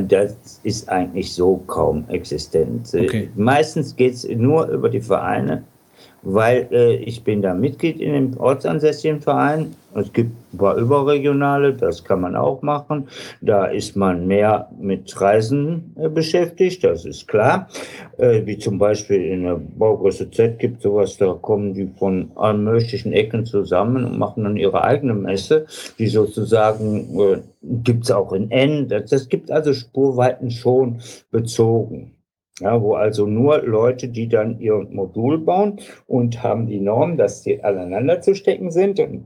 Das 0.08 0.60
ist 0.64 0.90
eigentlich 0.90 1.34
so 1.34 1.58
kaum 1.68 2.08
existent. 2.10 2.88
Okay. 2.94 3.32
Meistens 3.36 3.96
geht 3.96 4.14
es 4.14 4.28
nur 4.28 4.68
über 4.68 4.90
die 4.90 5.02
Vereine 5.02 5.64
weil 6.24 6.68
äh, 6.72 6.96
ich 6.96 7.24
bin 7.24 7.42
da 7.42 7.54
Mitglied 7.54 8.00
in 8.00 8.14
dem 8.14 8.38
ortsansässigen 8.38 9.22
Verein. 9.22 9.76
Es 9.94 10.14
gibt 10.14 10.32
ein 10.54 10.58
paar 10.58 10.78
überregionale, 10.78 11.74
das 11.74 12.04
kann 12.04 12.22
man 12.22 12.36
auch 12.36 12.62
machen. 12.62 13.08
Da 13.42 13.66
ist 13.66 13.96
man 13.98 14.26
mehr 14.28 14.70
mit 14.80 15.20
Reisen 15.20 15.94
äh, 15.98 16.08
beschäftigt, 16.08 16.84
das 16.84 17.06
ist 17.06 17.28
klar. 17.28 17.68
Äh, 18.18 18.46
wie 18.46 18.58
zum 18.58 18.78
Beispiel 18.78 19.22
in 19.22 19.44
der 19.44 19.56
Baugröße 19.56 20.32
Z 20.32 20.60
gibt 20.60 20.82
sowas, 20.82 21.18
da 21.18 21.34
kommen 21.34 21.74
die 21.74 21.90
von 21.98 22.32
allen 22.36 22.64
möglichen 22.64 23.12
Ecken 23.12 23.46
zusammen 23.46 24.06
und 24.06 24.18
machen 24.18 24.44
dann 24.44 24.58
ihre 24.58 24.84
eigene 24.84 25.14
Messe, 25.14 25.66
die 26.00 26.08
sozusagen 26.08 27.20
äh, 27.20 27.42
gibt 27.84 28.06
es 28.06 28.12
auch 28.12 28.32
in 28.32 28.50
N. 28.50 28.88
Das, 28.88 29.10
das 29.10 29.28
gibt 29.28 29.52
also 29.52 29.74
Spurweiten 29.74 30.52
schon 30.52 31.02
bezogen. 31.32 32.14
Ja, 32.62 32.80
wo 32.80 32.94
also 32.94 33.26
nur 33.26 33.64
Leute, 33.64 34.08
die 34.08 34.28
dann 34.28 34.60
ihr 34.60 34.76
Modul 34.92 35.40
bauen 35.40 35.80
und 36.06 36.44
haben 36.44 36.68
die 36.68 36.80
Norm, 36.80 37.18
dass 37.18 37.42
die 37.42 37.64
aneinander 37.64 38.22
zu 38.22 38.36
stecken 38.36 38.70
sind. 38.70 39.00
Und 39.00 39.26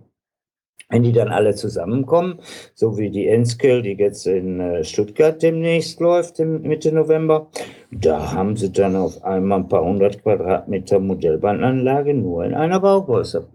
wenn 0.87 1.03
die 1.03 1.11
dann 1.11 1.29
alle 1.29 1.53
zusammenkommen, 1.53 2.39
so 2.75 2.97
wie 2.97 3.09
die 3.09 3.27
Enskill, 3.27 3.81
die 3.81 3.93
jetzt 3.93 4.25
in 4.25 4.61
äh, 4.61 4.83
Stuttgart 4.85 5.41
demnächst 5.41 5.99
läuft, 5.99 6.39
Mitte 6.39 6.93
November, 6.93 7.49
da 7.91 8.31
haben 8.31 8.55
sie 8.55 8.71
dann 8.71 8.95
auf 8.95 9.21
einmal 9.23 9.59
ein 9.59 9.67
paar 9.67 9.83
hundert 9.83 10.23
Quadratmeter 10.23 10.99
Modellbahnanlage 10.99 12.13
nur 12.13 12.45
in 12.45 12.53
einer 12.53 12.79
Baugröße. 12.79 13.49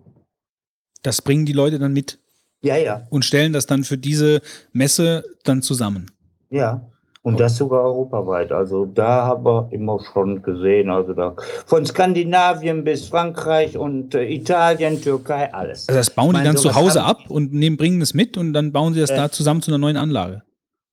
Das 1.03 1.23
bringen 1.23 1.47
die 1.47 1.55
Leute 1.55 1.79
dann 1.79 1.95
mit. 1.95 2.19
Ja, 2.63 2.77
ja. 2.77 3.07
Und 3.09 3.25
stellen 3.25 3.55
das 3.55 3.65
dann 3.65 3.85
für 3.85 3.97
diese 3.97 4.43
Messe 4.73 5.25
dann 5.45 5.63
zusammen. 5.63 6.11
Ja. 6.51 6.90
Und 7.23 7.39
das 7.39 7.57
sogar 7.57 7.83
europaweit. 7.85 8.51
Also 8.51 8.87
da 8.87 9.27
haben 9.27 9.45
wir 9.45 9.69
immer 9.73 10.01
schon 10.13 10.43
gesehen, 10.43 10.89
also 10.89 11.13
da 11.13 11.37
von 11.67 11.85
Skandinavien 11.85 12.83
bis 12.83 13.09
Frankreich 13.09 13.77
und 13.77 14.15
äh, 14.15 14.25
Italien, 14.25 15.03
Türkei, 15.03 15.53
alles. 15.53 15.87
Also 15.89 15.99
das 15.99 16.11
bauen 16.11 16.35
die 16.35 16.43
dann 16.43 16.57
zu 16.57 16.75
Hause 16.75 17.03
ab 17.03 17.19
und 17.29 17.53
nehmen, 17.53 17.77
bringen 17.77 18.01
es 18.01 18.15
mit 18.15 18.39
und 18.39 18.55
dann 18.55 18.73
bauen 18.73 18.95
sie 18.95 19.01
das 19.01 19.11
äh, 19.11 19.17
da 19.17 19.31
zusammen 19.31 19.61
zu 19.61 19.71
einer 19.71 19.79
neuen 19.79 19.99
Anlage. 19.99 20.43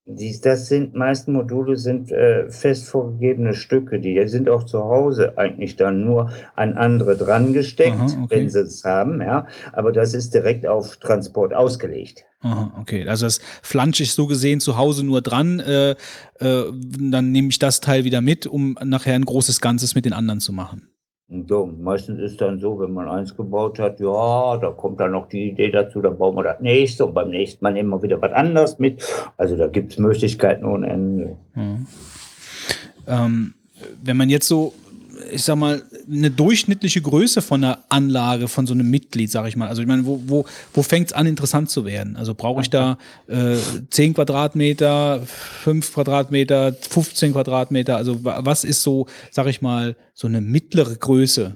Dies, 0.09 0.39
das 0.39 0.69
sind, 0.69 0.95
meisten 0.95 1.33
Module 1.33 1.75
sind 1.75 2.13
äh, 2.13 2.49
fest 2.49 2.87
vorgegebene 2.87 3.53
Stücke, 3.53 3.99
die 3.99 4.25
sind 4.29 4.47
auch 4.47 4.63
zu 4.63 4.85
Hause 4.85 5.37
eigentlich 5.37 5.75
dann 5.75 6.05
nur 6.05 6.31
an 6.55 6.77
andere 6.77 7.17
dran 7.17 7.51
gesteckt, 7.51 7.97
Aha, 7.97 8.23
okay. 8.23 8.27
wenn 8.29 8.49
sie 8.49 8.61
es 8.61 8.85
haben, 8.85 9.21
ja. 9.21 9.47
Aber 9.73 9.91
das 9.91 10.13
ist 10.13 10.33
direkt 10.33 10.65
auf 10.65 10.95
Transport 10.95 11.53
ausgelegt. 11.53 12.23
Aha, 12.39 12.73
okay, 12.79 13.05
also 13.05 13.25
das 13.25 13.41
flansche 13.61 14.03
ich 14.03 14.13
so 14.13 14.27
gesehen 14.27 14.61
zu 14.61 14.77
Hause 14.77 15.05
nur 15.05 15.21
dran, 15.21 15.59
äh, 15.59 15.91
äh, 16.39 16.71
dann 16.71 17.31
nehme 17.33 17.49
ich 17.49 17.59
das 17.59 17.81
Teil 17.81 18.05
wieder 18.05 18.21
mit, 18.21 18.47
um 18.47 18.77
nachher 18.81 19.13
ein 19.13 19.25
großes 19.25 19.59
Ganzes 19.59 19.93
mit 19.93 20.05
den 20.05 20.13
anderen 20.13 20.39
zu 20.39 20.53
machen. 20.53 20.87
So, 21.29 21.65
meistens 21.65 22.21
ist 22.21 22.39
dann 22.39 22.57
so, 22.57 22.79
wenn 22.79 22.93
man 22.93 23.09
eins 23.09 23.35
gebaut 23.35 23.79
hat, 23.79 23.99
ja, 23.99 24.57
da 24.57 24.71
kommt 24.71 25.01
dann 25.01 25.11
noch 25.11 25.27
die 25.27 25.49
Idee 25.49 25.69
dazu, 25.69 26.01
dann 26.01 26.17
bauen 26.17 26.37
wir 26.37 26.43
das 26.43 26.61
nächste 26.61 27.05
und 27.05 27.13
beim 27.13 27.31
nächsten 27.31 27.61
Mal 27.65 27.73
nehmen 27.73 27.89
wir 27.89 28.01
wieder 28.01 28.21
was 28.21 28.31
anderes 28.31 28.79
mit. 28.79 29.03
Also 29.35 29.57
da 29.57 29.67
gibt 29.67 29.91
es 29.91 29.99
Möglichkeiten 29.99 30.63
ohne 30.63 30.87
Ende. 30.87 31.35
Mhm. 31.53 31.85
Ähm, 33.07 33.53
wenn 34.01 34.15
man 34.15 34.29
jetzt 34.29 34.47
so, 34.47 34.73
ich 35.29 35.43
sag 35.43 35.57
mal, 35.57 35.81
eine 36.09 36.31
durchschnittliche 36.31 37.01
Größe 37.01 37.41
von 37.41 37.63
einer 37.63 37.79
Anlage, 37.89 38.47
von 38.47 38.65
so 38.67 38.73
einem 38.73 38.89
Mitglied, 38.89 39.29
sag 39.31 39.47
ich 39.47 39.55
mal? 39.57 39.67
Also 39.67 39.81
ich 39.81 39.87
meine, 39.87 40.05
wo, 40.05 40.21
wo, 40.25 40.45
wo 40.73 40.81
fängt 40.83 41.07
es 41.07 41.13
an, 41.13 41.25
interessant 41.27 41.69
zu 41.69 41.85
werden? 41.85 42.15
Also 42.15 42.33
brauche 42.33 42.61
ich 42.61 42.69
da 42.69 42.97
äh, 43.27 43.55
10 43.89 44.13
Quadratmeter, 44.13 45.21
5 45.25 45.93
Quadratmeter, 45.93 46.73
15 46.73 47.33
Quadratmeter? 47.33 47.97
Also 47.97 48.23
wa- 48.23 48.39
was 48.43 48.63
ist 48.63 48.83
so, 48.83 49.07
sag 49.31 49.47
ich 49.47 49.61
mal, 49.61 49.95
so 50.13 50.27
eine 50.27 50.41
mittlere 50.41 50.95
Größe 50.95 51.55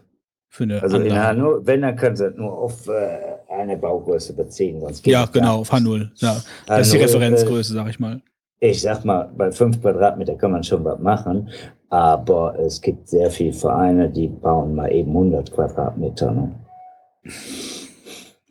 für 0.49 0.63
eine 0.63 0.81
Also 0.81 0.97
in 0.97 1.03
Anlage? 1.11 1.27
Hannover, 1.27 1.65
wenn, 1.67 1.81
dann 1.81 1.95
können 1.95 2.15
Sie 2.15 2.29
nur 2.35 2.51
auf 2.57 2.87
äh, 2.87 3.51
eine 3.57 3.77
Baugröße 3.77 4.33
beziehen. 4.33 4.79
Sonst 4.81 5.03
geht 5.03 5.13
Ja, 5.13 5.25
genau, 5.25 5.59
auf 5.59 5.71
H0. 5.73 6.09
Ja, 6.17 6.41
das 6.67 6.87
ist 6.87 6.93
die 6.93 6.97
Referenzgröße, 6.97 7.73
sag 7.73 7.89
ich 7.89 7.99
mal. 7.99 8.21
Ich 8.59 8.81
sag 8.81 9.03
mal, 9.05 9.31
bei 9.35 9.51
fünf 9.51 9.81
Quadratmeter 9.81 10.35
kann 10.35 10.51
man 10.51 10.63
schon 10.63 10.83
was 10.83 10.99
machen, 10.99 11.49
aber 11.91 12.57
es 12.57 12.81
gibt 12.81 13.09
sehr 13.09 13.29
viele 13.29 13.53
Vereine, 13.53 14.09
die 14.09 14.27
bauen 14.27 14.73
mal 14.75 14.91
eben 14.91 15.11
100 15.11 15.51
Quadratmeter. 15.51 16.31
Ne? 16.31 16.55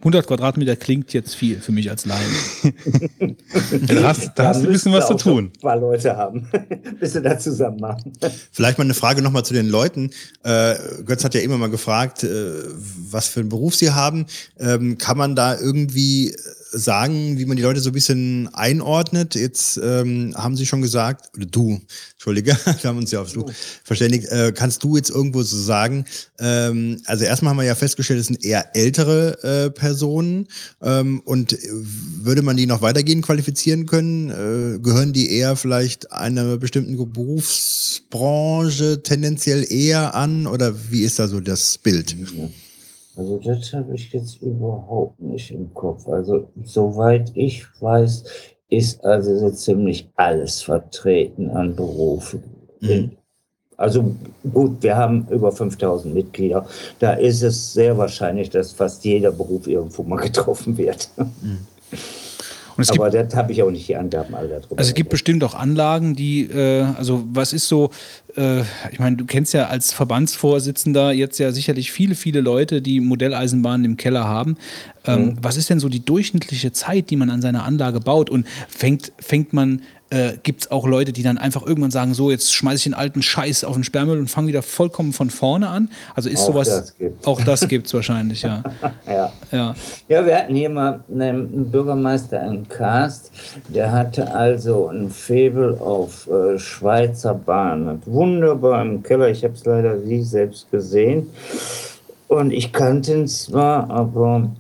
100 0.01 0.27
Quadratmeter 0.27 0.77
klingt 0.77 1.13
jetzt 1.15 1.35
viel 1.35 1.59
für 1.59 1.73
mich 1.73 1.91
als 1.91 2.07
Laien. 2.07 2.31
Da 3.87 4.03
hast, 4.03 4.33
da 4.35 4.49
hast 4.49 4.63
du 4.63 4.67
ein 4.67 4.73
bisschen 4.73 4.93
was 4.93 5.07
zu 5.07 5.15
tun. 5.15 5.53
Ein 5.55 5.61
paar 5.61 5.77
Leute 5.77 6.17
haben, 6.17 6.49
bis 7.01 7.13
sie 7.13 7.23
das 7.23 7.45
zusammen 7.45 7.81
machen. 7.81 8.13
Vielleicht 8.53 8.79
mal 8.79 8.85
eine 8.85 8.95
Frage 8.95 9.23
nochmal 9.23 9.45
zu 9.45 9.55
den 9.55 9.69
Leuten. 9.69 10.11
Äh, 10.43 10.75
Götz 11.05 11.25
hat 11.25 11.35
ja 11.35 11.41
immer 11.41 11.59
mal 11.59 11.71
gefragt, 11.71 12.25
äh, 12.25 12.53
was 13.11 13.29
für 13.29 13.41
einen 13.41 13.49
Beruf 13.49 13.75
sie 13.75 13.91
haben. 13.91 14.27
Ähm, 14.59 14.99
kann 14.99 15.19
man 15.19 15.37
da 15.37 15.59
irgendwie 15.59 16.35
sagen, 16.73 17.39
wie 17.39 17.45
man 17.47 17.57
die 17.57 17.63
Leute 17.63 17.81
so 17.81 17.91
ein 17.91 17.93
bisschen 17.93 18.49
einordnet? 18.53 19.35
Jetzt 19.35 19.81
ähm, 19.83 20.35
haben 20.37 20.57
sie 20.57 20.67
schon 20.67 20.83
gesagt, 20.83 21.31
oder 21.37 21.47
du, 21.47 21.81
Entschuldige, 22.13 22.57
wir 22.65 22.89
haben 22.89 22.99
uns 22.99 23.11
ja 23.11 23.21
auf 23.21 23.33
du 23.33 23.51
verständigt. 23.85 24.29
Äh, 24.29 24.53
kannst 24.55 24.83
du 24.83 24.97
jetzt 24.97 25.11
irgendwo 25.11 25.43
so 25.43 25.57
sagen, 25.57 26.05
ähm, 26.39 27.01
also 27.07 27.25
erstmal 27.25 27.51
haben 27.51 27.59
wir 27.59 27.65
ja 27.65 27.75
festgestellt, 27.75 28.21
es 28.21 28.27
sind 28.27 28.45
eher 28.45 28.77
ältere 28.77 29.43
äh, 29.43 29.71
Personen 29.71 30.49
ähm, 30.83 31.21
und 31.25 31.57
würde 32.23 32.43
man 32.43 32.57
die 32.57 32.67
noch 32.67 32.83
weitergehend 32.83 33.25
qualifizieren 33.25 33.87
können? 33.87 34.31
Äh, 34.31 34.79
gehören 34.79 35.13
die 35.13 35.33
eher 35.33 35.57
vielleicht 35.57 36.13
einer 36.13 36.57
bestimmten 36.57 36.97
Berufsbranche 37.13 39.03
tendenziell 39.03 39.71
eher 39.71 40.15
an 40.15 40.47
oder 40.47 40.75
wie 40.91 41.03
ist 41.03 41.19
da 41.19 41.29
so 41.29 41.41
das 41.41 41.79
Bild? 41.79 42.17
Also 43.21 43.37
das 43.37 43.75
habe 43.75 43.95
ich 43.97 44.11
jetzt 44.15 44.41
überhaupt 44.41 45.21
nicht 45.21 45.51
im 45.51 45.75
Kopf. 45.75 46.09
Also 46.09 46.49
soweit 46.65 47.31
ich 47.35 47.67
weiß, 47.79 48.25
ist 48.71 49.05
also 49.05 49.37
so 49.37 49.51
ziemlich 49.51 50.09
alles 50.17 50.63
vertreten 50.63 51.51
an 51.51 51.77
Berufen. 51.77 52.43
Mhm. 52.81 53.11
Also 53.77 54.17
gut, 54.55 54.83
wir 54.83 54.97
haben 54.97 55.27
über 55.29 55.53
5000 55.53 56.15
Mitglieder. 56.15 56.67
Da 56.99 57.13
ist 57.13 57.43
es 57.43 57.75
sehr 57.75 57.99
wahrscheinlich, 57.99 58.49
dass 58.49 58.73
fast 58.73 59.05
jeder 59.05 59.33
Beruf 59.33 59.67
irgendwo 59.67 60.03
mal 60.03 60.17
getroffen 60.23 60.79
wird. 60.79 61.11
Und 62.81 62.85
es 62.85 62.89
gibt 62.89 63.01
Aber 63.01 63.11
das 63.11 63.35
habe 63.35 63.53
ich 63.53 63.63
auch 63.63 63.71
nicht 63.71 63.87
die 63.89 63.97
Angaben 63.97 64.35
alle 64.35 64.49
darüber. 64.49 64.79
Also 64.79 64.89
es 64.89 64.95
gibt 64.95 65.11
bestimmt 65.11 65.45
auch 65.45 65.55
Anlagen, 65.55 66.17
die, 66.17 66.45
äh, 66.45 66.87
also 66.97 67.23
was 67.31 67.53
ist 67.53 67.69
so, 67.69 67.91
ich 68.93 68.99
meine, 68.99 69.17
du 69.17 69.25
kennst 69.25 69.55
ja 69.55 69.67
als 69.67 69.93
Verbandsvorsitzender 69.93 71.13
jetzt 71.13 71.39
ja 71.39 71.53
sicherlich 71.53 71.93
viele, 71.93 72.15
viele 72.15 72.41
Leute, 72.41 72.83
die 72.83 73.01
Modelleisenbahnen 73.01 73.85
im 73.85 73.97
Keller 73.97 74.25
haben. 74.25 74.57
Ähm, 75.05 75.37
Was 75.41 75.57
ist 75.57 75.71
denn 75.71 75.81
so 75.81 75.89
die 75.89 76.05
durchschnittliche 76.05 76.73
Zeit, 76.73 77.11
die 77.11 77.17
man 77.17 77.31
an 77.31 77.41
seiner 77.43 77.65
Anlage 77.65 78.01
baut? 78.01 78.31
Und 78.31 78.47
fängt, 78.69 79.13
fängt 79.19 79.53
man, 79.53 79.83
äh, 80.11 80.33
gibt 80.43 80.63
es 80.63 80.71
auch 80.71 80.87
Leute, 80.87 81.13
die 81.13 81.23
dann 81.23 81.39
einfach 81.39 81.65
irgendwann 81.65 81.93
sagen, 81.93 82.15
so, 82.15 82.31
jetzt 82.31 82.53
schmeiße 82.53 82.77
ich 82.77 82.83
den 82.85 82.95
alten 82.95 83.23
Scheiß 83.23 83.65
auf 83.65 83.75
den 83.75 83.85
Sperrmüll 83.85 84.19
und 84.19 84.29
fange 84.29 84.49
wieder 84.49 84.63
vollkommen 84.63 85.13
von 85.13 85.31
vorne 85.31 85.69
an? 85.69 85.89
Also 86.15 86.29
ist 86.29 86.41
Auch 86.41 86.47
sowas, 86.47 86.69
das 86.69 86.99
gibt's. 86.99 87.27
auch 87.27 87.41
das 87.41 87.69
gibt 87.69 87.87
es 87.87 87.95
wahrscheinlich, 87.95 88.43
ja. 88.43 88.63
ja. 89.07 89.33
ja. 89.53 89.75
Ja, 90.09 90.27
wir 90.27 90.37
hatten 90.37 90.55
hier 90.55 90.69
mal 90.69 91.01
einen 91.11 91.71
Bürgermeister 91.71 92.45
im 92.45 92.69
Cast, 92.69 93.31
der 93.69 93.93
hatte 93.93 94.35
also 94.35 94.89
ein 94.89 95.11
Faible 95.11 95.81
auf 95.81 96.29
äh, 96.29 96.59
Schweizer 96.59 97.35
Bahn. 97.35 98.03
Wunderbar 98.21 98.83
im 98.83 99.03
Keller, 99.03 99.31
ich 99.31 99.43
habe 99.45 99.55
es 99.55 99.65
leider 99.65 99.95
nie 99.95 100.21
selbst 100.21 100.71
gesehen. 100.71 101.31
Und 102.29 102.53
ich 102.53 102.71
kannte 102.71 103.15
ihn 103.15 103.27
zwar, 103.27 103.89
aber 103.89 104.51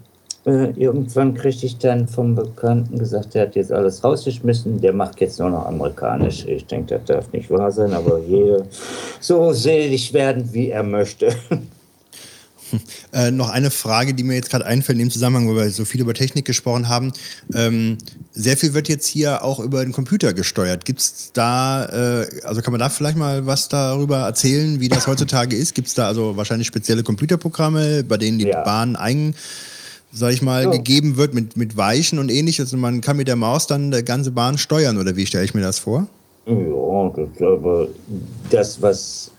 äh, 0.46 0.70
irgendwann 0.70 1.34
kriegte 1.34 1.66
ich 1.66 1.76
dann 1.76 2.08
vom 2.08 2.34
Bekannten 2.34 2.98
gesagt, 2.98 3.34
der 3.34 3.42
hat 3.42 3.56
jetzt 3.56 3.70
alles 3.70 4.02
rausgeschmissen, 4.02 4.80
der 4.80 4.94
macht 4.94 5.20
jetzt 5.20 5.38
nur 5.38 5.50
noch 5.50 5.66
amerikanisch. 5.66 6.46
Ich 6.46 6.64
denke, 6.68 6.94
das 6.94 7.04
darf 7.04 7.32
nicht 7.34 7.50
wahr 7.50 7.70
sein, 7.70 7.92
aber 7.92 8.18
jeder 8.20 8.62
so 9.20 9.52
selig 9.52 10.14
werden, 10.14 10.48
wie 10.54 10.70
er 10.70 10.82
möchte. 10.82 11.28
Äh, 13.12 13.30
noch 13.30 13.48
eine 13.50 13.70
Frage, 13.70 14.14
die 14.14 14.22
mir 14.22 14.34
jetzt 14.34 14.50
gerade 14.50 14.64
einfällt 14.66 14.98
in 14.98 15.06
dem 15.06 15.10
Zusammenhang, 15.10 15.48
wo 15.48 15.56
wir 15.56 15.68
so 15.70 15.84
viel 15.84 16.00
über 16.00 16.14
Technik 16.14 16.44
gesprochen 16.44 16.88
haben. 16.88 17.12
Ähm, 17.54 17.98
sehr 18.32 18.56
viel 18.56 18.72
wird 18.74 18.88
jetzt 18.88 19.06
hier 19.06 19.42
auch 19.42 19.58
über 19.58 19.82
den 19.84 19.92
Computer 19.92 20.32
gesteuert. 20.32 20.84
Gibt 20.84 21.00
es 21.00 21.30
da, 21.32 21.86
äh, 22.22 22.26
also 22.44 22.62
kann 22.62 22.72
man 22.72 22.78
da 22.78 22.88
vielleicht 22.88 23.16
mal 23.16 23.46
was 23.46 23.68
darüber 23.68 24.18
erzählen, 24.18 24.80
wie 24.80 24.88
das 24.88 25.06
heutzutage 25.06 25.56
ist? 25.56 25.74
Gibt 25.74 25.88
es 25.88 25.94
da 25.94 26.06
also 26.06 26.36
wahrscheinlich 26.36 26.68
spezielle 26.68 27.02
Computerprogramme, 27.02 28.04
bei 28.04 28.16
denen 28.16 28.38
die 28.38 28.46
Ja. 28.46 28.62
Bahn 28.62 28.94
eigen, 28.96 29.34
sag 30.12 30.32
ich 30.32 30.42
mal, 30.42 30.64
Ja. 30.64 30.70
gegeben 30.70 31.16
wird 31.16 31.34
mit, 31.34 31.56
mit 31.56 31.76
Weichen 31.76 32.18
und 32.18 32.30
ähnliches 32.30 32.72
und 32.72 32.80
man 32.80 33.00
kann 33.00 33.16
mit 33.16 33.28
der 33.28 33.36
Maus 33.36 33.66
dann 33.66 33.90
die 33.90 34.04
ganze 34.04 34.30
Bahn 34.30 34.58
steuern 34.58 34.98
oder 34.98 35.16
wie 35.16 35.26
stelle 35.26 35.44
ich 35.44 35.54
mir 35.54 35.62
das 35.62 35.78
vor? 35.80 36.06
Ja, 36.46 37.12
das, 37.16 37.28
aber 37.42 37.88
das, 38.50 38.80
was 38.82 39.30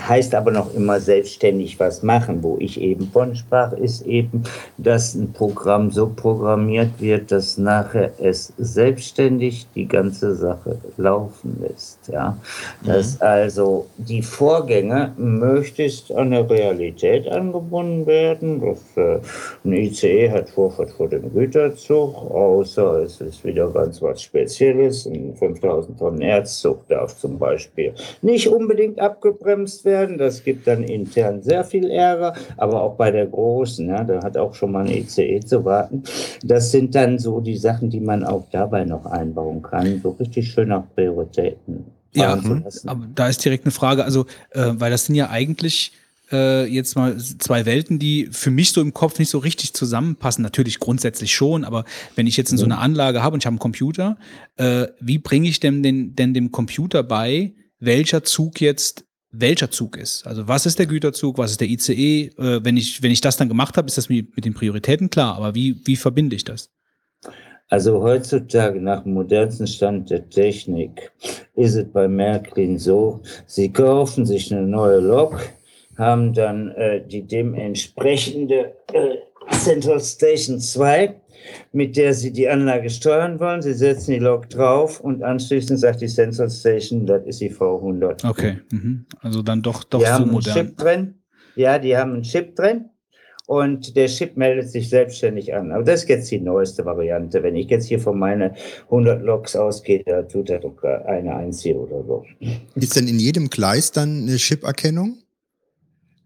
heißt 0.00 0.34
aber 0.34 0.50
noch 0.50 0.74
immer 0.74 1.00
selbstständig 1.00 1.80
was 1.80 2.02
machen, 2.02 2.42
wo 2.42 2.56
ich 2.60 2.80
eben 2.80 3.08
von 3.10 3.34
sprach, 3.34 3.72
ist 3.72 4.02
eben, 4.02 4.42
dass 4.76 5.14
ein 5.14 5.32
Programm 5.32 5.90
so 5.90 6.08
programmiert 6.14 7.00
wird, 7.00 7.32
dass 7.32 7.56
nachher 7.56 8.12
es 8.18 8.52
selbstständig 8.58 9.66
die 9.74 9.88
ganze 9.88 10.34
Sache 10.34 10.78
laufen 10.98 11.58
lässt. 11.60 11.98
Ja? 12.08 12.36
Dass 12.84 13.20
also 13.20 13.86
die 13.96 14.22
Vorgänge 14.22 15.12
möglichst 15.16 16.12
an 16.12 16.32
der 16.32 16.48
Realität 16.48 17.26
angebunden 17.28 18.06
werden. 18.06 18.60
Das, 18.60 18.96
äh, 18.96 19.20
ein 19.64 19.72
ICE 19.72 20.30
hat 20.30 20.50
Vorfahrt 20.50 20.90
vor 20.90 21.08
dem 21.08 21.32
Güterzug, 21.32 22.14
außer 22.30 23.02
es 23.02 23.20
ist 23.20 23.44
wieder 23.44 23.70
ganz 23.70 24.02
was 24.02 24.22
Spezielles. 24.22 25.06
Ein 25.06 25.34
5000 25.34 25.98
Tonnen 25.98 26.20
Erzzug 26.20 26.86
darf 26.88 27.16
zum 27.16 27.38
Beispiel 27.38 27.94
nicht 28.20 28.48
unbedingt 28.48 29.00
abgebremst 29.46 29.84
werden. 29.84 30.18
Das 30.18 30.42
gibt 30.42 30.66
dann 30.66 30.82
intern 30.82 31.42
sehr 31.42 31.64
viel 31.64 31.90
Ärger, 31.90 32.34
aber 32.56 32.82
auch 32.82 32.96
bei 32.96 33.10
der 33.10 33.26
Großen, 33.26 33.88
ja, 33.88 34.04
da 34.04 34.22
hat 34.22 34.36
auch 34.36 34.54
schon 34.54 34.72
mal 34.72 34.84
ein 34.86 34.92
ICE 34.92 35.40
zu 35.40 35.64
warten. 35.64 36.02
Das 36.42 36.70
sind 36.70 36.94
dann 36.94 37.18
so 37.18 37.40
die 37.40 37.56
Sachen, 37.56 37.90
die 37.90 38.00
man 38.00 38.24
auch 38.24 38.46
dabei 38.50 38.84
noch 38.84 39.06
einbauen 39.06 39.62
kann, 39.62 40.00
so 40.02 40.10
richtig 40.10 40.50
schön 40.50 40.68
nach 40.68 40.84
Prioritäten. 40.94 41.84
Ja, 42.14 42.34
lassen. 42.34 42.88
aber 42.88 43.06
da 43.14 43.28
ist 43.28 43.44
direkt 43.44 43.66
eine 43.66 43.72
Frage, 43.72 44.02
also, 44.04 44.24
äh, 44.50 44.72
weil 44.74 44.90
das 44.90 45.04
sind 45.04 45.16
ja 45.16 45.28
eigentlich 45.28 45.92
äh, 46.32 46.64
jetzt 46.64 46.96
mal 46.96 47.18
zwei 47.18 47.66
Welten, 47.66 47.98
die 47.98 48.28
für 48.32 48.50
mich 48.50 48.72
so 48.72 48.80
im 48.80 48.94
Kopf 48.94 49.18
nicht 49.18 49.28
so 49.28 49.38
richtig 49.38 49.74
zusammenpassen. 49.74 50.42
Natürlich 50.42 50.80
grundsätzlich 50.80 51.34
schon, 51.34 51.62
aber 51.62 51.84
wenn 52.14 52.26
ich 52.26 52.38
jetzt 52.38 52.52
in 52.52 52.58
so 52.58 52.64
eine 52.64 52.78
Anlage 52.78 53.22
habe 53.22 53.34
und 53.34 53.42
ich 53.42 53.46
habe 53.46 53.52
einen 53.52 53.58
Computer, 53.58 54.16
äh, 54.56 54.86
wie 54.98 55.18
bringe 55.18 55.46
ich 55.46 55.60
denn, 55.60 55.82
den, 55.82 56.16
denn 56.16 56.32
dem 56.32 56.52
Computer 56.52 57.02
bei, 57.02 57.52
welcher 57.80 58.24
Zug 58.24 58.62
jetzt 58.62 59.05
welcher 59.40 59.70
Zug 59.70 59.96
ist? 59.96 60.26
Also 60.26 60.48
was 60.48 60.66
ist 60.66 60.78
der 60.78 60.86
Güterzug, 60.86 61.38
was 61.38 61.52
ist 61.52 61.60
der 61.60 61.68
ICE? 61.68 62.30
Äh, 62.38 62.64
wenn, 62.64 62.76
ich, 62.76 63.02
wenn 63.02 63.10
ich 63.10 63.20
das 63.20 63.36
dann 63.36 63.48
gemacht 63.48 63.76
habe, 63.76 63.88
ist 63.88 63.98
das 63.98 64.08
mit, 64.08 64.34
mit 64.36 64.44
den 64.44 64.54
Prioritäten 64.54 65.10
klar, 65.10 65.36
aber 65.36 65.54
wie, 65.54 65.80
wie 65.84 65.96
verbinde 65.96 66.36
ich 66.36 66.44
das? 66.44 66.70
Also 67.68 68.00
heutzutage 68.00 68.80
nach 68.80 69.02
dem 69.02 69.14
modernsten 69.14 69.66
Stand 69.66 70.10
der 70.10 70.28
Technik 70.28 71.10
ist 71.56 71.74
es 71.74 71.90
bei 71.90 72.06
Märklin 72.06 72.78
so, 72.78 73.22
sie 73.46 73.72
kaufen 73.72 74.24
sich 74.24 74.54
eine 74.54 74.62
neue 74.62 75.00
Lok, 75.00 75.40
haben 75.98 76.32
dann 76.32 76.70
äh, 76.72 77.04
die 77.04 77.26
dementsprechende 77.26 78.76
äh, 78.92 79.16
Central 79.50 80.00
Station 80.00 80.60
2, 80.60 81.14
mit 81.72 81.96
der 81.96 82.14
sie 82.14 82.32
die 82.32 82.48
Anlage 82.48 82.90
steuern 82.90 83.40
wollen. 83.40 83.62
Sie 83.62 83.74
setzen 83.74 84.12
die 84.12 84.18
Lok 84.18 84.48
drauf 84.48 85.00
und 85.00 85.22
anschließend 85.22 85.80
sagt 85.80 86.00
die 86.00 86.08
Central 86.08 86.50
Station, 86.50 87.06
das 87.06 87.24
ist 87.26 87.40
die 87.40 87.52
V100. 87.52 88.28
Okay, 88.28 88.58
mhm. 88.70 89.06
also 89.20 89.42
dann 89.42 89.62
doch, 89.62 89.84
doch 89.84 90.00
die 90.00 90.06
so 90.06 90.12
haben 90.12 90.24
einen 90.24 90.32
modern. 90.32 90.54
Chip 90.54 90.76
drin. 90.76 91.14
Ja, 91.54 91.78
die 91.78 91.96
haben 91.96 92.12
einen 92.12 92.22
Chip 92.22 92.54
drin. 92.56 92.90
Und 93.46 93.96
der 93.96 94.08
Chip 94.08 94.36
meldet 94.36 94.68
sich 94.70 94.90
selbstständig 94.90 95.54
an. 95.54 95.70
Aber 95.70 95.84
das 95.84 96.02
ist 96.02 96.08
jetzt 96.08 96.30
die 96.32 96.40
neueste 96.40 96.84
Variante. 96.84 97.44
Wenn 97.44 97.54
ich 97.54 97.70
jetzt 97.70 97.86
hier 97.86 98.00
von 98.00 98.18
meinen 98.18 98.56
100 98.86 99.22
Loks 99.22 99.54
ausgehe, 99.54 100.02
da 100.04 100.22
tut 100.22 100.50
er 100.50 100.58
doch 100.58 100.82
eine 100.82 101.36
einzige 101.36 101.78
oder 101.78 102.04
so. 102.04 102.24
Ist 102.74 102.96
denn 102.96 103.06
in 103.06 103.20
jedem 103.20 103.48
Gleis 103.48 103.92
dann 103.92 104.22
eine 104.22 104.36
Chip-Erkennung? 104.36 105.18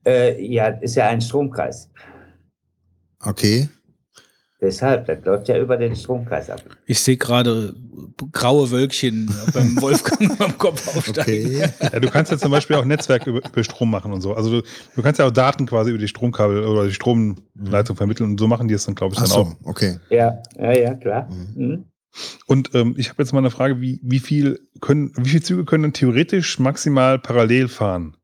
Äh, 0.07 0.43
ja, 0.43 0.69
ist 0.69 0.95
ja 0.95 1.09
ein 1.09 1.21
Stromkreis. 1.21 1.91
Okay. 3.23 3.69
Deshalb, 4.61 5.07
das 5.07 5.25
läuft 5.25 5.49
ja 5.49 5.59
über 5.59 5.79
den 5.79 5.97
Stromkreis 5.97 6.51
ab. 6.51 6.61
Ich 6.85 7.01
sehe 7.01 7.17
gerade 7.17 7.75
graue 8.33 8.71
Wölkchen 8.71 9.35
beim 9.55 9.77
Wolfgang 9.81 10.39
am 10.39 10.59
Kopf 10.59 10.87
aufsteigen. 10.95 11.47
Okay. 11.47 11.71
Ja, 11.81 12.01
du 12.01 12.11
kannst 12.11 12.31
ja 12.31 12.37
zum 12.37 12.51
Beispiel 12.51 12.77
auch 12.77 12.85
Netzwerk 12.85 13.27
über, 13.27 13.41
über 13.45 13.65
Strom 13.65 13.91
machen 13.91 14.13
und 14.13 14.21
so. 14.21 14.35
Also 14.35 14.61
du, 14.61 14.67
du 14.97 15.03
kannst 15.03 15.19
ja 15.19 15.27
auch 15.27 15.31
Daten 15.31 15.65
quasi 15.65 15.91
über 15.91 15.99
die 15.99 16.09
Stromkabel 16.09 16.65
oder 16.65 16.85
die 16.85 16.93
Stromleitung 16.93 17.97
vermitteln 17.97 18.33
und 18.33 18.39
so 18.39 18.47
machen 18.49 18.69
die 18.69 18.75
es 18.75 18.85
dann, 18.85 18.95
glaube 18.95 19.15
ich, 19.15 19.19
Ach 19.21 19.25
dann 19.25 19.33
so, 19.33 19.41
auch. 19.41 19.57
okay. 19.65 19.99
Ja, 20.11 20.43
ja, 20.59 20.73
ja, 20.73 20.95
klar. 20.95 21.29
Mhm. 21.57 21.87
Und 22.47 22.75
ähm, 22.75 22.95
ich 22.99 23.09
habe 23.09 23.23
jetzt 23.23 23.33
mal 23.33 23.39
eine 23.39 23.51
Frage, 23.51 23.81
wie, 23.81 23.99
wie 24.03 24.19
viel 24.19 24.61
können, 24.81 25.13
wie 25.17 25.31
viele 25.31 25.43
Züge 25.43 25.65
können 25.65 25.93
theoretisch 25.95 26.59
maximal 26.59 27.19
parallel 27.19 27.69
fahren? 27.69 28.17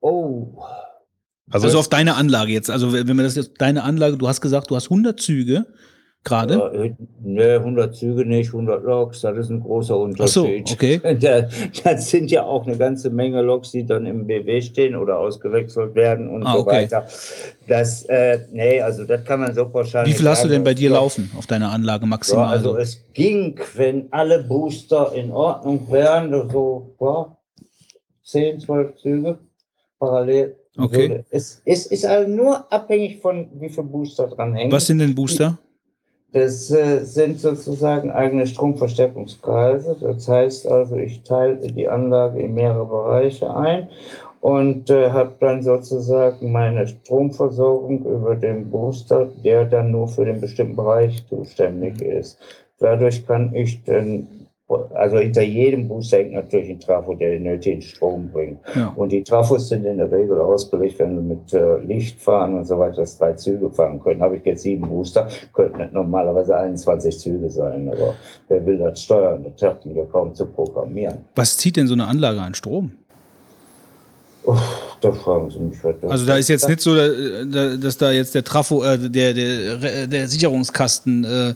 Oh, 0.00 0.62
Also, 1.50 1.66
Also 1.66 1.78
auf 1.80 1.88
deine 1.88 2.14
Anlage 2.16 2.52
jetzt. 2.52 2.70
Also 2.70 2.92
wenn 2.92 3.06
wir 3.16 3.24
das 3.24 3.36
jetzt, 3.36 3.52
deine 3.58 3.82
Anlage, 3.84 4.16
du 4.16 4.28
hast 4.28 4.40
gesagt, 4.40 4.70
du 4.70 4.76
hast 4.76 4.86
100 4.90 5.18
Züge 5.20 5.66
gerade. 6.22 6.70
äh, 6.74 6.92
ne, 7.22 7.54
100 7.56 7.96
Züge 7.96 8.26
nicht, 8.26 8.48
100 8.48 8.84
Loks, 8.84 9.22
das 9.22 9.36
ist 9.38 9.48
ein 9.50 9.60
großer 9.60 9.94
Ach 9.94 10.28
so, 10.28 10.44
Unterschied. 10.44 10.70
okay. 10.70 11.00
Da, 11.18 11.48
das 11.84 12.10
sind 12.10 12.30
ja 12.30 12.42
auch 12.44 12.66
eine 12.66 12.76
ganze 12.76 13.08
Menge 13.10 13.40
Loks, 13.42 13.70
die 13.72 13.86
dann 13.86 14.04
im 14.06 14.26
BW 14.26 14.60
stehen 14.60 14.94
oder 14.96 15.18
ausgewechselt 15.18 15.94
werden 15.94 16.28
und 16.28 16.44
Ah, 16.46 16.52
so 16.52 16.58
okay. 16.60 16.82
weiter. 16.82 17.06
Das, 17.66 18.04
äh, 18.04 18.40
nee, 18.52 18.80
also 18.82 19.04
das 19.04 19.24
kann 19.24 19.40
man 19.40 19.54
so 19.54 19.66
pauschal 19.66 20.04
Wie 20.06 20.12
viel 20.12 20.28
hast 20.28 20.44
du 20.44 20.48
sagen. 20.48 20.52
denn 20.56 20.64
bei 20.64 20.74
dir 20.74 20.90
Ja, 20.90 20.96
laufen 20.96 21.30
auf 21.38 21.46
deiner 21.46 21.72
Anlage 21.72 22.02
Ja, 22.04 22.08
maximal? 22.08 22.48
also 22.48 22.76
es 22.76 23.02
ging, 23.14 23.58
wenn 23.74 24.12
alle 24.12 24.44
Booster 24.44 25.12
in 25.14 25.30
Ordnung 25.32 25.90
wären, 25.90 26.30
so 26.50 26.94
ja, 27.00 27.36
10, 28.24 28.60
12 28.60 28.96
Züge 28.96 29.38
parallel. 29.98 30.56
Okay. 30.78 31.08
Würde- 31.08 31.24
Es, 31.30 31.60
es 31.64 31.86
ist 31.86 32.04
also 32.06 32.30
nur 32.30 32.72
abhängig 32.72 33.20
von 33.20 33.48
wie 33.58 33.68
viel 33.68 33.84
Booster 33.84 34.28
dran 34.28 34.54
hängen. 34.54 34.72
Was 34.72 34.86
sind 34.86 34.98
denn 34.98 35.14
Booster? 35.14 35.58
Das 36.32 36.70
äh, 36.70 37.04
sind 37.04 37.40
sozusagen 37.40 38.10
eigene 38.12 38.46
Stromverstärkungskreise. 38.46 39.96
Das 40.00 40.28
heißt 40.28 40.66
also, 40.68 40.96
ich 40.96 41.22
teile 41.22 41.56
die 41.56 41.88
Anlage 41.88 42.40
in 42.40 42.54
mehrere 42.54 42.86
Bereiche 42.86 43.52
ein 43.54 43.88
und 44.40 44.88
äh, 44.90 45.10
habe 45.10 45.32
dann 45.40 45.62
sozusagen 45.62 46.52
meine 46.52 46.86
Stromversorgung 46.86 48.04
über 48.04 48.36
den 48.36 48.70
Booster, 48.70 49.28
der 49.44 49.64
dann 49.64 49.90
nur 49.90 50.06
für 50.06 50.24
den 50.24 50.40
bestimmten 50.40 50.76
Bereich 50.76 51.26
zuständig 51.28 52.00
ist. 52.00 52.38
Dadurch 52.78 53.26
kann 53.26 53.52
ich 53.54 53.82
dann, 53.84 54.39
also 54.94 55.18
hinter 55.18 55.42
jedem 55.42 55.88
Booster 55.88 56.18
hängt 56.18 56.32
natürlich 56.32 56.70
ein 56.70 56.80
Trafo, 56.80 57.14
der 57.14 57.30
den 57.30 57.42
nötigen 57.42 57.82
Strom 57.82 58.30
bringt. 58.32 58.58
Ja. 58.74 58.92
Und 58.96 59.10
die 59.12 59.22
Trafos 59.24 59.68
sind 59.68 59.84
in 59.84 59.98
der 59.98 60.10
Regel 60.10 60.40
ausgelegt, 60.40 60.98
wenn 60.98 61.16
wir 61.16 61.22
mit 61.22 61.52
äh, 61.52 61.78
Licht 61.84 62.20
fahren 62.20 62.54
und 62.54 62.64
so 62.66 62.78
weiter, 62.78 62.96
dass 62.96 63.18
drei 63.18 63.32
Züge 63.32 63.70
fahren 63.70 64.00
können. 64.02 64.22
Habe 64.22 64.36
ich 64.36 64.44
jetzt 64.44 64.62
sieben 64.62 64.88
Booster, 64.88 65.28
könnten 65.52 65.88
normalerweise 65.92 66.56
21 66.56 67.18
Züge 67.18 67.50
sein. 67.50 67.88
Aber 67.88 68.14
wer 68.48 68.64
will 68.64 68.78
das 68.78 69.02
steuern? 69.02 69.44
Das 69.44 69.56
klappt 69.56 69.86
mir 69.86 70.04
kaum 70.06 70.34
zu 70.34 70.46
programmieren. 70.46 71.18
Was 71.34 71.56
zieht 71.56 71.76
denn 71.76 71.86
so 71.86 71.94
eine 71.94 72.06
Anlage 72.06 72.40
an 72.40 72.54
Strom? 72.54 72.92
Uff, 74.44 74.96
da 75.00 75.12
fragen 75.12 75.50
Sie 75.50 75.58
mich 75.58 75.78
das- 75.82 76.10
Also 76.10 76.26
da 76.26 76.36
ist 76.36 76.48
jetzt 76.48 76.66
nicht 76.68 76.80
so, 76.80 76.94
da- 76.94 77.08
da- 77.44 77.76
dass 77.76 77.98
da 77.98 78.10
jetzt 78.10 78.34
der 78.34 78.42
Trafo, 78.44 78.82
äh, 78.82 78.96
der, 78.98 79.34
der, 79.34 80.06
der 80.06 80.28
Sicherungskasten, 80.28 81.24
äh, 81.24 81.50
äh, 81.50 81.54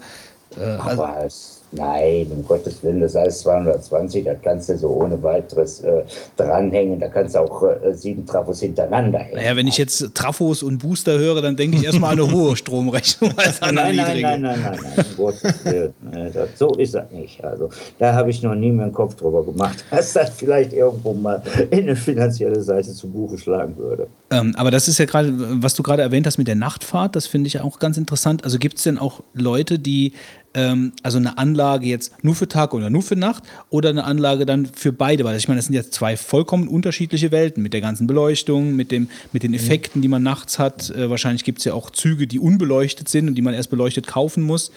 also, 0.78 1.02
Aber 1.02 1.24
es, 1.24 1.53
nein, 1.76 2.26
um 2.30 2.46
Gottes 2.46 2.82
Willen, 2.82 3.00
das 3.00 3.14
heißt 3.14 3.40
220, 3.40 4.24
das 4.24 4.36
kannst 4.42 4.68
du 4.68 4.78
so 4.78 4.88
ohne 4.88 5.22
weiteres 5.22 5.80
äh, 5.80 6.02
dranhängen. 6.36 7.00
Da 7.00 7.08
kannst 7.08 7.34
du 7.34 7.40
auch 7.40 7.62
äh, 7.62 7.94
sieben 7.94 8.26
Trafos 8.26 8.60
hintereinander 8.60 9.18
hängen. 9.18 9.36
naja, 9.36 9.56
wenn 9.56 9.66
ich 9.66 9.78
jetzt 9.78 10.14
Trafos 10.14 10.62
und 10.62 10.78
Booster 10.78 11.18
höre, 11.18 11.42
dann 11.42 11.56
denke 11.56 11.76
ich 11.76 11.84
erstmal 11.84 12.12
an 12.12 12.20
eine 12.20 12.32
hohe 12.32 12.56
Stromrechnung 12.56 13.32
als 13.36 13.60
an 13.62 13.78
eine 13.78 13.96
Nein, 13.96 13.96
nein, 13.96 14.06
niedrige. 14.06 14.26
nein, 14.26 14.40
nein, 14.42 14.60
nein, 14.62 14.78
nein, 14.96 15.04
um 15.10 15.16
Gottes 15.24 15.64
Willen. 15.64 15.94
Das, 16.32 16.58
so 16.58 16.74
ist 16.74 16.94
das 16.94 17.10
nicht. 17.10 17.42
Also, 17.44 17.70
da 17.98 18.14
habe 18.14 18.30
ich 18.30 18.42
noch 18.42 18.54
nie 18.54 18.70
mehr 18.70 18.84
einen 18.86 18.94
Kopf 18.94 19.14
drüber 19.14 19.44
gemacht, 19.44 19.84
dass 19.90 20.12
das 20.12 20.30
vielleicht 20.30 20.72
irgendwo 20.72 21.12
mal 21.12 21.42
in 21.70 21.80
eine 21.80 21.96
finanzielle 21.96 22.62
Seite 22.62 22.92
zu 22.92 23.08
Buche 23.08 23.38
schlagen 23.38 23.76
würde. 23.76 24.06
Ähm, 24.30 24.54
aber 24.56 24.70
das 24.70 24.88
ist 24.88 24.98
ja 24.98 25.04
gerade, 25.04 25.32
was 25.62 25.74
du 25.74 25.82
gerade 25.82 26.02
erwähnt 26.02 26.26
hast 26.26 26.38
mit 26.38 26.48
der 26.48 26.54
Nachtfahrt, 26.54 27.16
das 27.16 27.26
finde 27.26 27.48
ich 27.48 27.60
auch 27.60 27.78
ganz 27.78 27.96
interessant. 27.96 28.44
Also 28.44 28.58
gibt 28.58 28.78
es 28.78 28.84
denn 28.84 28.98
auch 28.98 29.22
Leute, 29.34 29.78
die 29.78 30.12
ähm, 30.54 30.92
also 31.02 31.18
eine 31.18 31.38
Anlage 31.38 31.86
jetzt 31.86 32.24
nur 32.24 32.34
für 32.34 32.48
Tag 32.48 32.74
oder 32.74 32.90
nur 32.90 33.02
für 33.02 33.16
Nacht 33.16 33.42
oder 33.70 33.90
eine 33.90 34.04
Anlage 34.04 34.46
dann 34.46 34.66
für 34.66 34.92
beide? 34.92 35.24
Weil 35.24 35.36
ich 35.36 35.48
meine, 35.48 35.58
das 35.58 35.66
sind 35.66 35.74
jetzt 35.74 35.92
zwei 35.92 36.16
vollkommen 36.16 36.68
unterschiedliche 36.68 37.32
Welten 37.32 37.62
mit 37.62 37.72
der 37.72 37.80
ganzen 37.80 38.06
Beleuchtung, 38.06 38.74
mit, 38.76 38.90
dem, 38.90 39.08
mit 39.32 39.42
den 39.42 39.54
Effekten, 39.54 40.02
die 40.02 40.08
man 40.08 40.22
nachts 40.22 40.58
hat. 40.58 40.90
Äh, 40.90 41.10
wahrscheinlich 41.10 41.44
gibt 41.44 41.58
es 41.58 41.64
ja 41.64 41.74
auch 41.74 41.90
Züge, 41.90 42.26
die 42.26 42.38
unbeleuchtet 42.38 43.08
sind 43.08 43.28
und 43.28 43.34
die 43.34 43.42
man 43.42 43.54
erst 43.54 43.70
beleuchtet 43.70 44.06
kaufen 44.06 44.42
muss. 44.42 44.70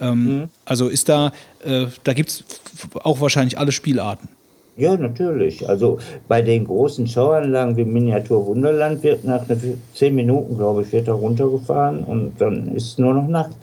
Ähm, 0.00 0.48
Also 0.64 0.88
ist 0.88 1.08
da, 1.08 1.32
äh, 1.64 1.86
da 2.04 2.12
gibt 2.12 2.30
es 2.30 2.44
auch 3.02 3.20
wahrscheinlich 3.20 3.58
alle 3.58 3.72
Spielarten. 3.72 4.28
Ja, 4.76 4.94
natürlich. 4.96 5.66
Also 5.66 5.98
bei 6.28 6.42
den 6.42 6.66
großen 6.66 7.06
Schauanlagen 7.06 7.76
wie 7.76 7.84
Miniatur 7.84 8.46
Wunderland 8.46 9.02
wird 9.02 9.24
nach 9.24 9.42
zehn 9.94 10.14
Minuten, 10.14 10.58
glaube 10.58 10.82
ich, 10.82 10.92
wird 10.92 11.08
da 11.08 11.14
runtergefahren 11.14 12.04
und 12.04 12.34
dann 12.38 12.74
ist 12.74 12.98
nur 12.98 13.14
noch 13.14 13.26
Nacht. 13.26 13.56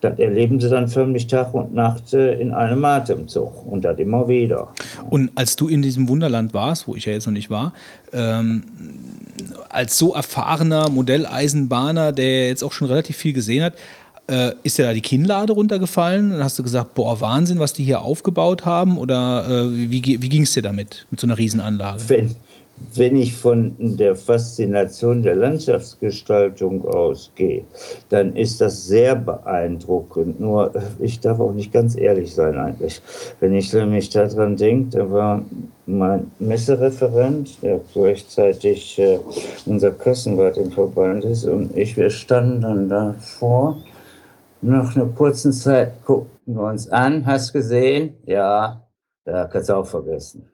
Das 0.00 0.18
erleben 0.18 0.60
sie 0.60 0.70
dann 0.70 0.86
förmlich 0.86 1.26
Tag 1.26 1.54
und 1.54 1.74
Nacht 1.74 2.14
äh, 2.14 2.40
in 2.40 2.52
einem 2.52 2.84
Atemzug 2.84 3.66
und 3.66 3.84
das 3.84 3.98
immer 3.98 4.28
wieder. 4.28 4.68
Und 5.10 5.30
als 5.34 5.56
du 5.56 5.68
in 5.68 5.82
diesem 5.82 6.08
Wunderland 6.08 6.54
warst, 6.54 6.86
wo 6.86 6.94
ich 6.94 7.06
ja 7.06 7.12
jetzt 7.12 7.26
noch 7.26 7.32
nicht 7.32 7.50
war, 7.50 7.72
ähm, 8.12 8.62
als 9.68 9.98
so 9.98 10.14
erfahrener 10.14 10.88
Modelleisenbahner, 10.88 12.12
der 12.12 12.48
jetzt 12.48 12.62
auch 12.62 12.72
schon 12.72 12.88
relativ 12.88 13.16
viel 13.16 13.32
gesehen 13.32 13.64
hat, 13.64 13.74
äh, 14.28 14.52
ist 14.62 14.78
dir 14.78 14.84
da 14.84 14.92
die 14.92 15.00
Kinnlade 15.00 15.52
runtergefallen? 15.52 16.30
Dann 16.30 16.44
hast 16.44 16.58
du 16.58 16.62
gesagt, 16.62 16.94
boah, 16.94 17.20
Wahnsinn, 17.20 17.58
was 17.58 17.72
die 17.72 17.84
hier 17.84 18.02
aufgebaut 18.02 18.64
haben? 18.64 18.98
Oder 18.98 19.46
äh, 19.48 19.90
wie, 19.90 20.22
wie 20.22 20.28
ging 20.28 20.42
es 20.42 20.52
dir 20.52 20.62
damit, 20.62 21.06
mit 21.10 21.18
so 21.18 21.26
einer 21.26 21.38
Riesenanlage? 21.38 22.02
Wenn, 22.08 22.36
wenn 22.94 23.16
ich 23.16 23.36
von 23.36 23.74
der 23.78 24.16
Faszination 24.16 25.22
der 25.22 25.36
Landschaftsgestaltung 25.36 26.86
ausgehe, 26.86 27.64
dann 28.08 28.34
ist 28.34 28.60
das 28.60 28.86
sehr 28.86 29.14
beeindruckend. 29.14 30.40
Nur, 30.40 30.72
ich 30.98 31.20
darf 31.20 31.40
auch 31.40 31.52
nicht 31.52 31.72
ganz 31.72 31.96
ehrlich 31.96 32.34
sein 32.34 32.56
eigentlich. 32.56 33.00
Wenn 33.40 33.54
ich 33.54 33.72
nämlich 33.72 34.10
daran 34.10 34.56
denke, 34.56 34.98
da 34.98 35.10
war 35.10 35.44
mein 35.86 36.30
Messereferent, 36.38 37.62
der 37.62 37.80
gleichzeitig 37.92 38.98
äh, 38.98 39.18
unser 39.66 39.92
Kassenwart 39.92 40.56
im 40.56 40.70
Verband 40.70 41.24
ist, 41.24 41.44
und 41.44 41.76
ich, 41.76 41.96
wir 41.96 42.10
standen 42.10 42.60
dann 42.60 42.88
davor. 42.88 43.78
Nach 44.60 44.96
einer 44.96 45.06
kurzen 45.06 45.52
Zeit 45.52 46.04
guckten 46.04 46.54
wir 46.54 46.62
uns 46.62 46.88
an, 46.88 47.24
hast 47.24 47.52
gesehen? 47.52 48.14
Ja, 48.26 48.88
da 49.24 49.46
kannst 49.46 49.68
du 49.68 49.74
auch 49.74 49.86
vergessen. 49.86 50.48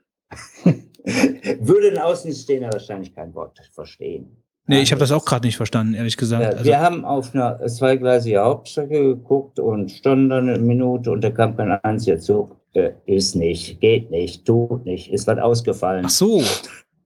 Würde 1.61 1.89
ein 1.91 1.99
Außenstehender 1.99 2.73
wahrscheinlich 2.73 3.15
kein 3.15 3.35
Wort 3.35 3.59
verstehen. 3.73 4.37
Nee, 4.67 4.81
ich 4.81 4.93
habe 4.93 5.01
das 5.01 5.13
auch 5.13 5.27
gerade 5.27 5.47
nicht 5.47 5.59
verstanden, 5.59 5.93
ehrlich 5.93 6.17
gesagt. 6.17 6.43
Ja, 6.43 6.49
Also, 6.51 6.65
wir 6.65 6.81
haben 6.81 7.05
auf 7.05 7.35
einer 7.35 7.65
zweigleisigen 7.67 8.41
Hauptstrecke 8.41 9.03
geguckt 9.03 9.59
und 9.59 9.91
standen 9.91 10.31
dann 10.31 10.49
eine 10.49 10.59
Minute 10.59 11.11
und 11.11 11.21
da 11.23 11.31
kam 11.31 11.55
kein 11.57 11.71
einziger 11.73 12.19
Zug. 12.19 12.57
Äh, 12.73 12.93
ist 13.05 13.37
nicht, 13.37 13.81
geht 13.81 14.11
nicht, 14.11 14.47
tut 14.47 14.85
nicht, 14.87 15.13
ist 15.13 15.27
was 15.27 15.39
ausgefallen. 15.39 16.07
ach 16.07 16.11
so. 16.11 16.41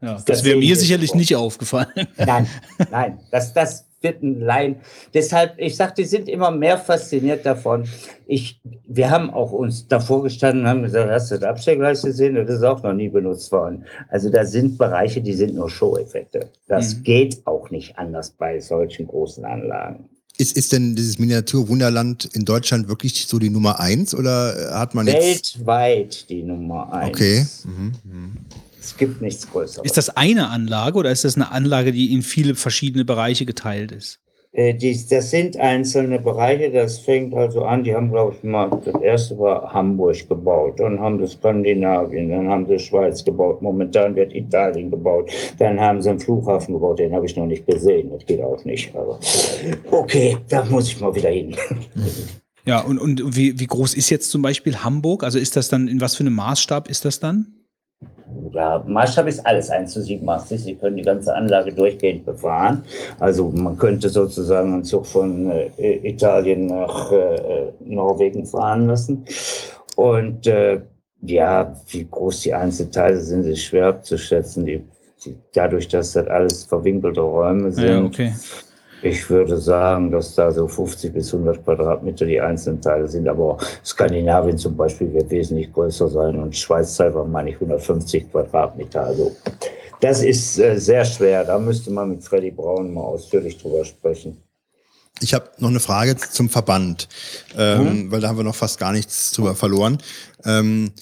Ja, 0.00 0.12
das 0.14 0.24
Das 0.24 0.44
wäre 0.44 0.56
mir 0.56 0.76
sicherlich 0.76 1.10
vor. 1.10 1.18
nicht 1.18 1.34
aufgefallen. 1.34 1.88
Nein, 2.16 2.46
nein, 2.92 3.18
das, 3.32 3.52
das 3.52 3.87
ein 4.04 4.40
Laien. 4.40 4.76
Deshalb, 5.14 5.54
ich 5.58 5.76
sag, 5.76 5.94
die 5.94 6.04
sind 6.04 6.28
immer 6.28 6.50
mehr 6.50 6.78
fasziniert 6.78 7.44
davon. 7.44 7.84
Ich, 8.26 8.60
wir 8.86 9.10
haben 9.10 9.30
auch 9.30 9.52
uns 9.52 9.88
davor 9.88 10.22
gestanden 10.22 10.62
und 10.62 10.68
haben 10.68 10.82
gesagt, 10.82 11.10
hast 11.10 11.30
du 11.30 11.36
das 11.36 11.44
Abstellgleis 11.44 12.02
gesehen? 12.02 12.34
Das 12.34 12.48
ist 12.50 12.62
auch 12.62 12.82
noch 12.82 12.92
nie 12.92 13.08
benutzt 13.08 13.50
worden. 13.52 13.84
Also 14.08 14.30
da 14.30 14.44
sind 14.44 14.78
Bereiche, 14.78 15.20
die 15.20 15.34
sind 15.34 15.54
nur 15.54 15.68
Show-Effekte. 15.68 16.50
Das 16.66 16.96
Mhm. 16.96 17.02
geht 17.02 17.46
auch 17.46 17.70
nicht 17.70 17.98
anders 17.98 18.30
bei 18.30 18.60
solchen 18.60 19.06
großen 19.08 19.44
Anlagen. 19.44 20.08
Ist, 20.36 20.56
ist 20.56 20.72
denn 20.72 20.94
dieses 20.94 21.18
Miniatur-Wunderland 21.18 22.26
in 22.32 22.44
Deutschland 22.44 22.88
wirklich 22.88 23.26
so 23.26 23.40
die 23.40 23.50
Nummer 23.50 23.80
eins 23.80 24.14
oder 24.14 24.70
hat 24.78 24.94
man 24.94 25.08
jetzt. 25.08 25.58
Weltweit 25.58 26.30
die 26.30 26.44
Nummer 26.44 26.92
eins. 26.92 27.08
Okay. 27.08 27.46
Mhm. 27.64 27.92
mhm. 28.04 28.36
Es 28.80 28.96
gibt 28.96 29.20
nichts 29.20 29.50
Größeres. 29.50 29.84
Ist 29.84 29.96
das 29.96 30.16
eine 30.16 30.48
Anlage 30.48 30.98
oder 30.98 31.10
ist 31.10 31.24
das 31.24 31.36
eine 31.36 31.50
Anlage, 31.50 31.92
die 31.92 32.12
in 32.12 32.22
viele 32.22 32.54
verschiedene 32.54 33.04
Bereiche 33.04 33.44
geteilt 33.46 33.92
ist? 33.92 34.20
Äh, 34.52 34.74
die, 34.74 34.98
das 35.08 35.30
sind 35.30 35.58
einzelne 35.58 36.18
Bereiche, 36.18 36.70
das 36.70 36.98
fängt 36.98 37.34
also 37.34 37.64
an, 37.64 37.84
die 37.84 37.94
haben, 37.94 38.10
glaube 38.10 38.34
ich, 38.34 38.42
mal, 38.42 38.70
das 38.82 39.00
erste 39.02 39.38
war 39.38 39.72
Hamburg 39.74 40.26
gebaut, 40.26 40.80
dann 40.80 40.98
haben 40.98 41.18
sie 41.18 41.30
Skandinavien, 41.30 42.30
dann 42.30 42.48
haben 42.48 42.66
sie 42.66 42.78
Schweiz 42.78 43.22
gebaut, 43.22 43.60
momentan 43.60 44.16
wird 44.16 44.34
Italien 44.34 44.90
gebaut, 44.90 45.30
dann 45.58 45.78
haben 45.78 46.00
sie 46.00 46.08
einen 46.10 46.20
Flughafen 46.20 46.72
gebaut, 46.74 46.98
den 46.98 47.12
habe 47.12 47.26
ich 47.26 47.36
noch 47.36 47.46
nicht 47.46 47.66
gesehen, 47.66 48.10
das 48.10 48.24
geht 48.24 48.40
auch 48.40 48.64
nicht, 48.64 48.94
aber 48.96 49.20
okay, 49.90 50.38
da 50.48 50.64
muss 50.64 50.88
ich 50.88 50.98
mal 50.98 51.14
wieder 51.14 51.30
hin. 51.30 51.54
Ja, 52.64 52.80
und, 52.80 52.98
und 52.98 53.36
wie, 53.36 53.58
wie 53.60 53.66
groß 53.66 53.94
ist 53.94 54.10
jetzt 54.10 54.30
zum 54.30 54.42
Beispiel 54.42 54.76
Hamburg? 54.76 55.24
Also 55.24 55.38
ist 55.38 55.56
das 55.56 55.68
dann, 55.68 55.88
in 55.88 56.00
was 56.00 56.16
für 56.16 56.20
einem 56.20 56.34
Maßstab 56.34 56.88
ist 56.88 57.04
das 57.04 57.20
dann? 57.20 57.57
Der 58.48 58.84
Maßstab 58.86 59.26
ist 59.28 59.46
alles 59.46 59.70
1 59.70 59.92
zu 59.92 60.02
87. 60.02 60.62
Sie 60.62 60.74
können 60.74 60.96
die 60.96 61.02
ganze 61.02 61.34
Anlage 61.34 61.72
durchgehend 61.72 62.24
befahren. 62.24 62.84
Also 63.18 63.48
man 63.50 63.76
könnte 63.76 64.08
sozusagen 64.08 64.74
einen 64.74 64.84
Zug 64.84 65.06
von 65.06 65.50
äh, 65.50 66.08
Italien 66.08 66.66
nach 66.66 67.12
äh, 67.12 67.72
Norwegen 67.80 68.46
fahren 68.46 68.86
lassen. 68.86 69.24
Und 69.96 70.46
äh, 70.46 70.80
ja, 71.22 71.74
wie 71.88 72.06
groß 72.08 72.42
die 72.42 72.54
Einzelteile 72.54 73.20
sind, 73.20 73.44
ist 73.46 73.64
schwer 73.64 73.88
abzuschätzen. 73.88 74.64
Die, 74.64 74.84
die, 75.24 75.36
dadurch, 75.52 75.88
dass 75.88 76.12
das 76.12 76.26
alles 76.28 76.64
verwinkelte 76.64 77.20
Räume 77.20 77.72
sind, 77.72 77.88
Ja, 77.88 78.02
okay. 78.02 78.32
Ich 79.02 79.28
würde 79.30 79.56
sagen, 79.58 80.10
dass 80.10 80.34
da 80.34 80.50
so 80.50 80.66
50 80.66 81.12
bis 81.12 81.32
100 81.32 81.64
Quadratmeter 81.64 82.26
die 82.26 82.40
einzelnen 82.40 82.80
Teile 82.80 83.06
sind. 83.08 83.28
Aber 83.28 83.58
Skandinavien 83.84 84.58
zum 84.58 84.76
Beispiel 84.76 85.12
wird 85.12 85.30
wesentlich 85.30 85.72
größer 85.72 86.08
sein 86.08 86.38
und 86.38 86.56
Schweiz 86.56 86.96
selber 86.96 87.24
meine 87.24 87.50
ich 87.50 87.56
150 87.56 88.30
Quadratmeter. 88.30 89.04
Also 89.04 89.36
das 90.00 90.22
ist 90.22 90.58
äh, 90.58 90.78
sehr 90.78 91.04
schwer. 91.04 91.44
Da 91.44 91.58
müsste 91.58 91.90
man 91.90 92.10
mit 92.10 92.24
Freddy 92.24 92.50
Braun 92.50 92.92
mal 92.92 93.02
ausführlich 93.02 93.58
drüber 93.58 93.84
sprechen. 93.84 94.42
Ich 95.20 95.34
habe 95.34 95.50
noch 95.58 95.70
eine 95.70 95.80
Frage 95.80 96.16
zum 96.16 96.48
Verband, 96.48 97.08
ähm, 97.56 98.10
weil 98.10 98.20
da 98.20 98.28
haben 98.28 98.36
wir 98.36 98.44
noch 98.44 98.54
fast 98.54 98.78
gar 98.78 98.92
nichts 98.92 99.32
drüber 99.32 99.56
verloren. 99.56 99.98
Ähm, 100.44 100.92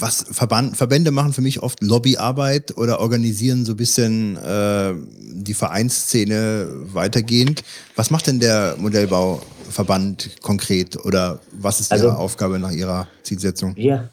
was 0.00 0.24
Verband, 0.30 0.76
Verbände 0.76 1.10
machen 1.10 1.32
für 1.32 1.42
mich 1.42 1.62
oft 1.62 1.82
Lobbyarbeit 1.82 2.76
oder 2.76 3.00
organisieren 3.00 3.64
so 3.64 3.72
ein 3.72 3.76
bisschen 3.76 4.36
äh, 4.36 4.92
die 5.32 5.54
Vereinsszene 5.54 6.68
weitergehend. 6.92 7.62
Was 7.96 8.10
macht 8.10 8.26
denn 8.26 8.40
der 8.40 8.76
Modellbauverband 8.78 10.42
konkret 10.42 11.04
oder 11.04 11.40
was 11.52 11.80
ist 11.80 11.92
Also- 11.92 12.06
Ihre 12.06 12.18
Aufgabe 12.18 12.58
nach 12.58 12.72
Ihrer 12.72 13.06
Zielsetzung? 13.22 13.76
Wir, 13.76 14.10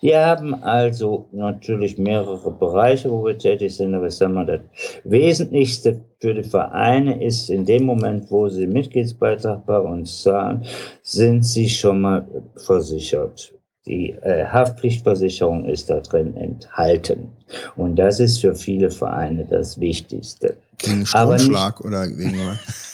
wir 0.00 0.18
haben 0.26 0.54
also 0.62 1.28
natürlich 1.32 1.96
mehrere 1.96 2.50
Bereiche, 2.50 3.10
wo 3.10 3.24
wir 3.24 3.38
tätig 3.38 3.76
sind, 3.76 3.94
aber 3.94 4.08
ich 4.08 4.14
sag 4.14 4.32
mal, 4.32 4.44
das 4.46 4.60
Wesentlichste 5.04 6.00
für 6.20 6.34
die 6.34 6.42
Vereine 6.42 7.22
ist, 7.24 7.50
in 7.50 7.64
dem 7.64 7.84
Moment, 7.84 8.30
wo 8.30 8.48
sie 8.48 8.66
Mitgliedsbeitrag 8.66 9.64
bei 9.64 9.78
uns 9.78 10.22
zahlen, 10.22 10.64
sind 11.02 11.44
sie 11.44 11.68
schon 11.68 12.00
mal 12.00 12.26
versichert. 12.56 13.52
Die 13.86 14.10
äh, 14.10 14.44
Haftpflichtversicherung 14.46 15.64
ist 15.64 15.90
da 15.90 15.98
drin 16.00 16.36
enthalten. 16.36 17.28
Und 17.76 17.96
das 17.96 18.20
ist 18.20 18.40
für 18.40 18.54
viele 18.54 18.90
Vereine 18.90 19.44
das 19.44 19.78
Wichtigste. 19.80 20.56
Gegen 20.78 21.04
Aber 21.12 21.32
nicht- 21.34 21.42
Stromschlag 21.42 21.80
oder 21.84 22.06
wegen 22.08 22.38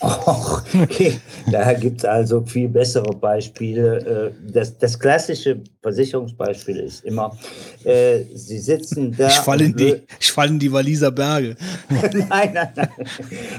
Och, 0.00 0.62
okay. 0.74 1.20
da 1.52 1.72
gibt 1.74 1.98
es 2.00 2.04
also 2.04 2.42
viel 2.42 2.68
bessere 2.68 3.14
Beispiele. 3.14 4.32
Äh, 4.46 4.52
Das, 4.52 4.76
das 4.78 4.98
klassische 4.98 5.60
Versicherungsbeispiel 5.82 6.76
ist 6.80 7.04
immer, 7.04 7.36
äh, 7.84 8.24
Sie 8.34 8.58
sitzen 8.58 9.14
da. 9.16 9.28
Ich 9.28 9.34
falle 9.34 9.64
in 9.64 9.76
die, 9.76 10.02
ich 10.18 10.32
fall 10.32 10.48
in 10.48 10.58
die 10.58 10.72
Walliser 10.72 11.10
Berge. 11.10 11.56
nein, 11.88 12.50
nein, 12.52 12.68
nein. 12.74 12.88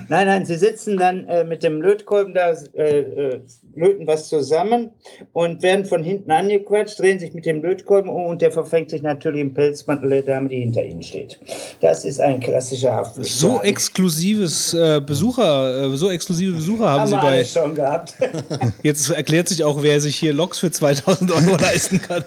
Nein, 0.09 0.27
nein, 0.27 0.45
sie 0.45 0.57
sitzen 0.57 0.97
dann 0.97 1.25
äh, 1.27 1.43
mit 1.43 1.63
dem 1.63 1.81
Lötkolben 1.81 2.33
da, 2.33 2.51
äh, 2.73 2.99
äh, 2.99 3.41
löten 3.75 4.07
was 4.07 4.27
zusammen 4.27 4.91
und 5.33 5.61
werden 5.61 5.85
von 5.85 6.03
hinten 6.03 6.31
angequatscht, 6.31 6.99
drehen 6.99 7.19
sich 7.19 7.33
mit 7.33 7.45
dem 7.45 7.61
Lötkolben 7.61 8.09
um 8.09 8.25
und 8.25 8.41
der 8.41 8.51
verfängt 8.51 8.89
sich 8.89 9.01
natürlich 9.01 9.41
im 9.41 9.53
Pelzmantel 9.53 10.09
der 10.09 10.21
Dame, 10.23 10.49
die 10.49 10.59
hinter 10.59 10.83
ihnen 10.83 11.03
steht. 11.03 11.39
Das 11.81 12.05
ist 12.05 12.19
ein 12.19 12.39
klassischer 12.39 12.93
Haftpflicht. 12.93 13.33
So 13.33 13.61
exklusives 13.61 14.73
äh, 14.73 15.01
Besucher, 15.05 15.85
äh, 15.85 15.97
so 15.97 16.09
exklusive 16.09 16.53
Besucher 16.53 16.89
haben, 16.89 17.01
haben 17.01 17.07
sie 17.09 17.15
bei. 17.15 17.43
schon 17.43 17.75
gehabt. 17.75 18.15
Jetzt 18.83 19.09
erklärt 19.09 19.47
sich 19.47 19.63
auch, 19.63 19.81
wer 19.81 20.01
sich 20.01 20.17
hier 20.17 20.33
Loks 20.33 20.59
für 20.59 20.71
2000 20.71 21.31
Euro 21.31 21.55
leisten 21.57 22.01
kann. 22.01 22.18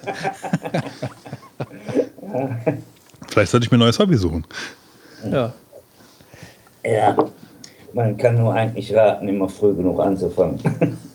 Vielleicht 3.28 3.50
sollte 3.50 3.66
ich 3.66 3.70
mir 3.70 3.78
ein 3.78 3.80
neues 3.80 3.98
Hobby 3.98 4.16
suchen. 4.16 4.46
Ja. 5.30 5.52
Ja, 6.84 7.16
man 7.92 8.16
kann 8.16 8.36
nur 8.36 8.54
eigentlich 8.54 8.94
raten, 8.94 9.28
immer 9.28 9.48
früh 9.48 9.74
genug 9.74 10.00
anzufangen. 10.00 10.60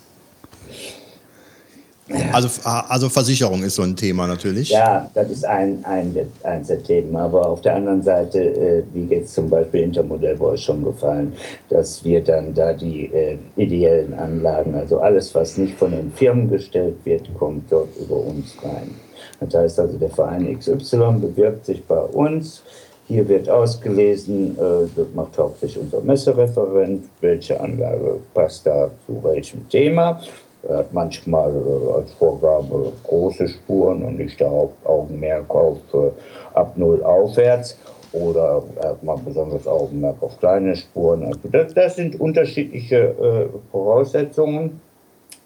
Also, 2.31 2.47
also 2.63 3.09
Versicherung 3.09 3.63
ist 3.63 3.75
so 3.75 3.81
ein 3.81 3.95
Thema 3.95 4.27
natürlich. 4.27 4.69
Ja, 4.69 5.09
das 5.13 5.29
ist 5.29 5.45
ein, 5.45 5.83
ein, 5.83 6.15
eins 6.43 6.67
der 6.67 6.81
Themen. 6.81 7.15
Aber 7.15 7.47
auf 7.47 7.61
der 7.61 7.75
anderen 7.75 8.01
Seite, 8.01 8.39
äh, 8.39 8.83
wie 8.93 9.13
jetzt 9.13 9.33
zum 9.33 9.49
Beispiel 9.49 9.81
Intermodell 9.81 10.39
war 10.39 10.53
es 10.53 10.61
schon 10.61 10.83
gefallen, 10.83 11.33
dass 11.69 12.03
wir 12.05 12.23
dann 12.23 12.53
da 12.53 12.71
die 12.71 13.11
äh, 13.13 13.37
ideellen 13.57 14.13
Anlagen, 14.13 14.75
also 14.75 14.99
alles, 14.99 15.35
was 15.35 15.57
nicht 15.57 15.77
von 15.77 15.91
den 15.91 16.11
Firmen 16.13 16.49
gestellt 16.49 16.95
wird, 17.03 17.27
kommt 17.37 17.71
dort 17.71 17.89
über 17.97 18.15
uns 18.15 18.55
rein. 18.63 18.95
Das 19.39 19.53
heißt 19.53 19.79
also, 19.79 19.97
der 19.97 20.09
Verein 20.09 20.57
XY 20.57 21.19
bewirbt 21.19 21.65
sich 21.65 21.83
bei 21.83 21.99
uns. 21.99 22.63
Hier 23.07 23.27
wird 23.27 23.49
ausgelesen, 23.49 24.57
äh, 24.57 24.87
das 24.95 25.07
macht 25.13 25.37
hauptsächlich 25.37 25.83
unser 25.83 26.01
Messereferent, 26.01 27.05
welche 27.21 27.59
Anlage 27.59 28.19
passt 28.33 28.65
da 28.65 28.91
zu 29.05 29.23
welchem 29.23 29.67
Thema. 29.69 30.21
Er 30.67 30.77
hat 30.77 30.93
manchmal 30.93 31.51
äh, 31.51 31.93
als 31.93 32.11
Vorgabe 32.13 32.91
große 33.03 33.47
Spuren 33.47 34.03
und 34.03 34.17
nicht 34.17 34.39
der 34.39 34.49
Hauptaugenmerk 34.49 35.49
auf 35.49 35.77
äh, 35.93 36.11
ab 36.53 36.73
Null 36.75 37.03
aufwärts. 37.03 37.77
Oder 38.13 38.63
er 38.81 38.89
hat 38.89 39.03
mal 39.03 39.17
besonders 39.23 39.67
Augenmerk 39.67 40.15
auf 40.21 40.39
kleine 40.39 40.75
Spuren. 40.75 41.25
Also 41.25 41.39
das, 41.51 41.73
das 41.73 41.95
sind 41.95 42.19
unterschiedliche 42.19 42.97
äh, 42.97 43.47
Voraussetzungen. 43.71 44.81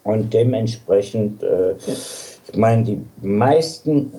Und 0.04 0.34
dementsprechend, 0.34 1.44
ich 1.44 2.56
meine, 2.56 2.82
die 2.82 3.00
meisten 3.20 4.12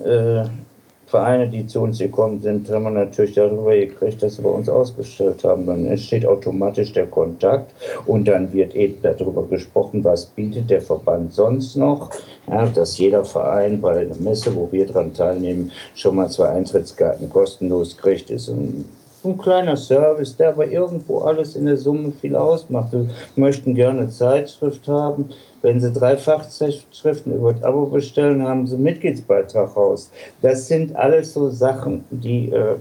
Vereine, 1.14 1.46
die 1.46 1.64
zu 1.64 1.80
uns 1.80 2.00
gekommen 2.00 2.40
sind, 2.42 2.68
haben 2.70 2.82
wir 2.82 2.90
natürlich 2.90 3.34
darüber 3.34 3.72
gekriegt, 3.72 4.20
dass 4.20 4.34
sie 4.34 4.42
bei 4.42 4.48
uns 4.48 4.68
ausgestellt 4.68 5.44
haben. 5.44 5.64
Dann 5.64 5.86
entsteht 5.86 6.26
automatisch 6.26 6.92
der 6.92 7.06
Kontakt 7.06 7.72
und 8.06 8.26
dann 8.26 8.52
wird 8.52 8.74
eben 8.74 9.00
darüber 9.00 9.46
gesprochen, 9.46 10.02
was 10.02 10.26
bietet 10.26 10.70
der 10.70 10.82
Verband 10.82 11.32
sonst 11.32 11.76
noch. 11.76 12.10
Ja, 12.50 12.66
dass 12.66 12.98
jeder 12.98 13.24
Verein 13.24 13.80
bei 13.80 14.00
einer 14.00 14.16
Messe, 14.16 14.52
wo 14.56 14.68
wir 14.72 14.86
dran 14.86 15.14
teilnehmen, 15.14 15.70
schon 15.94 16.16
mal 16.16 16.28
zwei 16.28 16.48
Eintrittskarten 16.48 17.30
kostenlos 17.30 17.96
kriegt, 17.96 18.30
ist 18.30 18.48
ein 18.48 18.84
ein 19.24 19.38
kleiner 19.38 19.78
Service, 19.78 20.36
der 20.36 20.50
aber 20.50 20.66
irgendwo 20.66 21.20
alles 21.20 21.56
in 21.56 21.64
der 21.64 21.78
Summe 21.78 22.12
viel 22.20 22.36
ausmacht. 22.36 22.92
Wir 22.92 23.08
möchten 23.36 23.74
gerne 23.74 24.10
Zeitschrift 24.10 24.86
haben. 24.86 25.30
Wenn 25.64 25.80
Sie 25.80 25.90
drei 25.90 26.18
Fachzeitschriften 26.18 27.34
über 27.34 27.54
das 27.54 27.62
Abo 27.62 27.86
bestellen, 27.86 28.46
haben 28.46 28.66
Sie 28.66 28.74
einen 28.74 28.84
Mitgliedsbeitrag 28.84 29.74
raus. 29.74 30.10
Das 30.42 30.68
sind 30.68 30.94
alles 30.94 31.32
so 31.32 31.48
Sachen, 31.48 32.04
die 32.10 32.50
äh, 32.50 32.76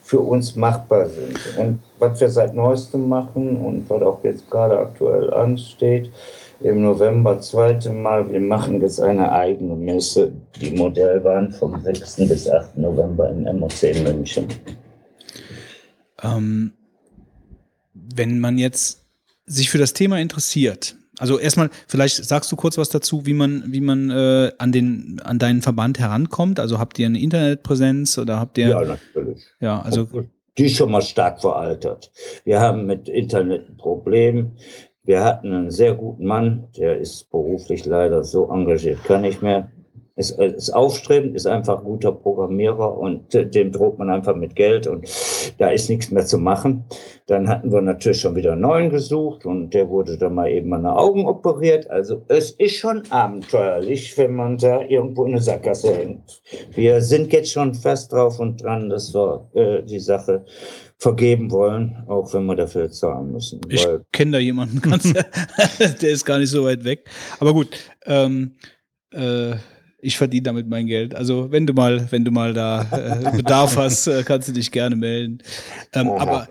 für 0.00 0.20
uns 0.20 0.54
machbar 0.54 1.08
sind. 1.08 1.36
Und 1.58 1.80
was 1.98 2.20
wir 2.20 2.30
seit 2.30 2.54
neuestem 2.54 3.08
machen 3.08 3.56
und 3.56 3.90
was 3.90 4.02
auch 4.02 4.22
jetzt 4.22 4.48
gerade 4.48 4.78
aktuell 4.78 5.34
ansteht, 5.34 6.12
im 6.60 6.80
November 6.80 7.40
zweite 7.40 7.90
Mal, 7.90 8.30
wir 8.30 8.40
machen 8.40 8.80
jetzt 8.80 9.00
eine 9.00 9.32
eigene 9.32 9.74
Messe, 9.74 10.30
die 10.60 10.70
Modellbahn 10.70 11.50
vom 11.50 11.82
6. 11.82 12.28
bis 12.28 12.48
8. 12.48 12.78
November 12.78 13.30
in 13.30 13.58
MOC 13.58 13.82
in 13.82 14.04
München. 14.04 14.46
Ähm, 16.22 16.72
wenn 17.94 18.38
man 18.38 18.58
jetzt 18.58 19.02
sich 19.44 19.70
für 19.70 19.78
das 19.78 19.92
Thema 19.92 20.20
interessiert, 20.20 20.94
also 21.20 21.38
erstmal, 21.38 21.68
vielleicht 21.86 22.24
sagst 22.24 22.50
du 22.50 22.56
kurz 22.56 22.78
was 22.78 22.88
dazu, 22.88 23.26
wie 23.26 23.34
man, 23.34 23.64
wie 23.66 23.82
man 23.82 24.10
äh, 24.10 24.52
an 24.58 24.72
den, 24.72 25.20
an 25.22 25.38
deinen 25.38 25.60
Verband 25.60 25.98
herankommt. 25.98 26.58
Also 26.58 26.78
habt 26.78 26.98
ihr 26.98 27.06
eine 27.06 27.20
Internetpräsenz 27.20 28.16
oder 28.18 28.40
habt 28.40 28.56
ihr, 28.56 28.68
Ja, 28.68 28.82
ja, 28.82 28.88
natürlich. 28.88 29.46
also, 29.60 30.08
Die 30.56 30.64
ist 30.64 30.76
schon 30.76 30.90
mal 30.90 31.02
stark 31.02 31.40
veraltet. 31.40 32.10
Wir 32.44 32.60
haben 32.60 32.86
mit 32.86 33.08
Internet 33.08 33.68
ein 33.68 33.76
Problem. 33.76 34.52
Wir 35.04 35.22
hatten 35.22 35.52
einen 35.52 35.70
sehr 35.70 35.94
guten 35.94 36.24
Mann, 36.24 36.68
der 36.76 36.98
ist 36.98 37.30
beruflich 37.30 37.84
leider 37.84 38.24
so 38.24 38.50
engagiert, 38.50 39.04
kann 39.04 39.22
nicht 39.22 39.42
mehr. 39.42 39.70
Ist, 40.20 40.38
ist 40.38 40.70
aufstrebend, 40.70 41.34
ist 41.34 41.46
einfach 41.46 41.78
ein 41.78 41.84
guter 41.84 42.12
Programmierer 42.12 42.96
und 42.98 43.34
äh, 43.34 43.46
dem 43.46 43.72
droht 43.72 43.98
man 43.98 44.10
einfach 44.10 44.36
mit 44.36 44.54
Geld 44.54 44.86
und 44.86 45.08
da 45.58 45.70
ist 45.70 45.88
nichts 45.88 46.10
mehr 46.10 46.26
zu 46.26 46.36
machen. 46.38 46.84
Dann 47.26 47.48
hatten 47.48 47.72
wir 47.72 47.80
natürlich 47.80 48.20
schon 48.20 48.36
wieder 48.36 48.52
einen 48.52 48.60
neuen 48.60 48.90
gesucht 48.90 49.46
und 49.46 49.72
der 49.72 49.88
wurde 49.88 50.18
dann 50.18 50.34
mal 50.34 50.50
eben 50.50 50.72
an 50.74 50.82
den 50.82 50.92
Augen 50.92 51.26
operiert. 51.26 51.88
Also 51.88 52.22
es 52.28 52.50
ist 52.50 52.76
schon 52.76 53.02
abenteuerlich, 53.10 54.16
wenn 54.18 54.34
man 54.34 54.58
da 54.58 54.82
irgendwo 54.82 55.24
in 55.24 55.32
eine 55.32 55.40
Sackgasse 55.40 55.94
hängt. 55.94 56.42
Wir 56.74 57.00
sind 57.00 57.32
jetzt 57.32 57.52
schon 57.52 57.72
fast 57.72 58.12
drauf 58.12 58.38
und 58.40 58.62
dran, 58.62 58.90
dass 58.90 59.14
wir 59.14 59.48
äh, 59.54 59.82
die 59.82 60.00
Sache 60.00 60.44
vergeben 60.98 61.50
wollen, 61.50 61.96
auch 62.08 62.32
wenn 62.34 62.44
wir 62.44 62.56
dafür 62.56 62.90
zahlen 62.90 63.32
müssen. 63.32 63.60
ich 63.70 63.86
kenne 64.12 64.32
da 64.32 64.38
jemanden, 64.38 64.82
ganz, 64.82 65.10
der 66.02 66.10
ist 66.10 66.26
gar 66.26 66.38
nicht 66.38 66.50
so 66.50 66.64
weit 66.64 66.84
weg. 66.84 67.08
Aber 67.38 67.54
gut, 67.54 67.70
ähm, 68.04 68.56
äh, 69.12 69.52
Ich 70.02 70.16
verdiene 70.16 70.44
damit 70.44 70.68
mein 70.68 70.86
Geld. 70.86 71.14
Also 71.14 71.52
wenn 71.52 71.66
du 71.66 71.74
mal, 71.74 72.06
wenn 72.10 72.24
du 72.24 72.30
mal 72.30 72.54
da 72.54 72.86
äh, 72.90 73.36
Bedarf 73.36 73.76
hast, 73.78 74.06
äh, 74.06 74.22
kannst 74.24 74.48
du 74.48 74.52
dich 74.52 74.70
gerne 74.70 74.96
melden. 74.96 75.38
Ähm, 75.92 76.08
Aha, 76.08 76.20
aber 76.20 76.48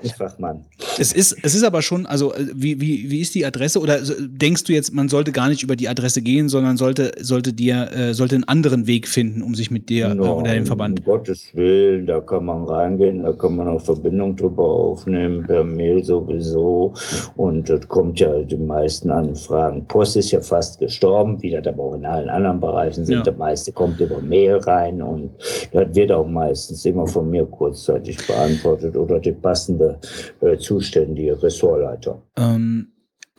es 1.00 1.14
ist, 1.14 1.36
es 1.42 1.56
ist 1.56 1.64
aber 1.64 1.82
schon, 1.82 2.06
also 2.06 2.34
äh, 2.34 2.46
wie, 2.54 2.80
wie, 2.80 3.10
wie 3.10 3.22
ist 3.22 3.34
die 3.34 3.46
Adresse? 3.46 3.80
Oder 3.80 4.00
denkst 4.20 4.66
du 4.66 4.74
jetzt, 4.74 4.94
man 4.94 5.10
sollte 5.10 5.32
gar 5.32 5.50
nicht 5.50 5.64
über 5.64 5.76
die 5.76 5.90
Adresse 5.90 6.22
gehen, 6.22 6.50
sondern 6.50 6.78
sollte, 6.78 7.12
sollte 7.20 7.54
dir, 7.54 7.92
äh, 7.92 8.14
sollte 8.14 8.36
einen 8.36 8.44
anderen 8.44 8.86
Weg 8.86 9.08
finden, 9.08 9.42
um 9.42 9.56
sich 9.56 9.72
mit 9.72 9.90
dir 9.90 10.10
äh, 10.10 10.20
oder 10.20 10.54
dem 10.54 10.66
Verband. 10.66 11.00
Um 11.00 11.06
Gottes 11.06 11.50
Willen, 11.54 12.06
da 12.06 12.20
kann 12.20 12.46
man 12.46 12.66
reingehen, 12.66 13.24
da 13.24 13.34
kann 13.34 13.56
man 13.56 13.68
auch 13.68 13.82
Verbindung 13.82 14.36
drüber 14.36 14.64
aufnehmen, 14.64 15.46
per 15.46 15.64
Mail 15.64 16.04
sowieso. 16.04 16.94
Und 17.36 17.70
das 17.70 17.88
kommt 17.88 18.20
ja 18.20 18.42
die 18.44 18.58
meisten 18.58 19.10
Anfragen. 19.10 19.86
Post 19.86 20.18
ist 20.18 20.32
ja 20.32 20.42
fast 20.42 20.80
gestorben, 20.80 21.42
wie 21.42 21.52
das 21.52 21.66
aber 21.66 21.84
auch 21.84 21.96
in 21.96 22.06
allen 22.06 22.30
anderen 22.30 22.60
Bereichen 22.60 23.06
sind. 23.06 23.26
Ja. 23.26 23.39
Meiste 23.40 23.72
kommt 23.72 24.00
über 24.00 24.22
Mail 24.22 24.58
rein 24.58 25.02
und 25.02 25.32
das 25.72 25.96
wird 25.96 26.12
auch 26.12 26.28
meistens 26.28 26.86
immer 26.86 27.08
von 27.08 27.30
mir 27.30 27.46
kurzzeitig 27.46 28.18
beantwortet 28.28 28.96
oder 28.96 29.20
die 29.20 29.32
passende 29.32 29.98
äh, 30.42 30.58
zuständige 30.58 31.42
Ressortleiter. 31.42 32.22
Ähm, 32.38 32.90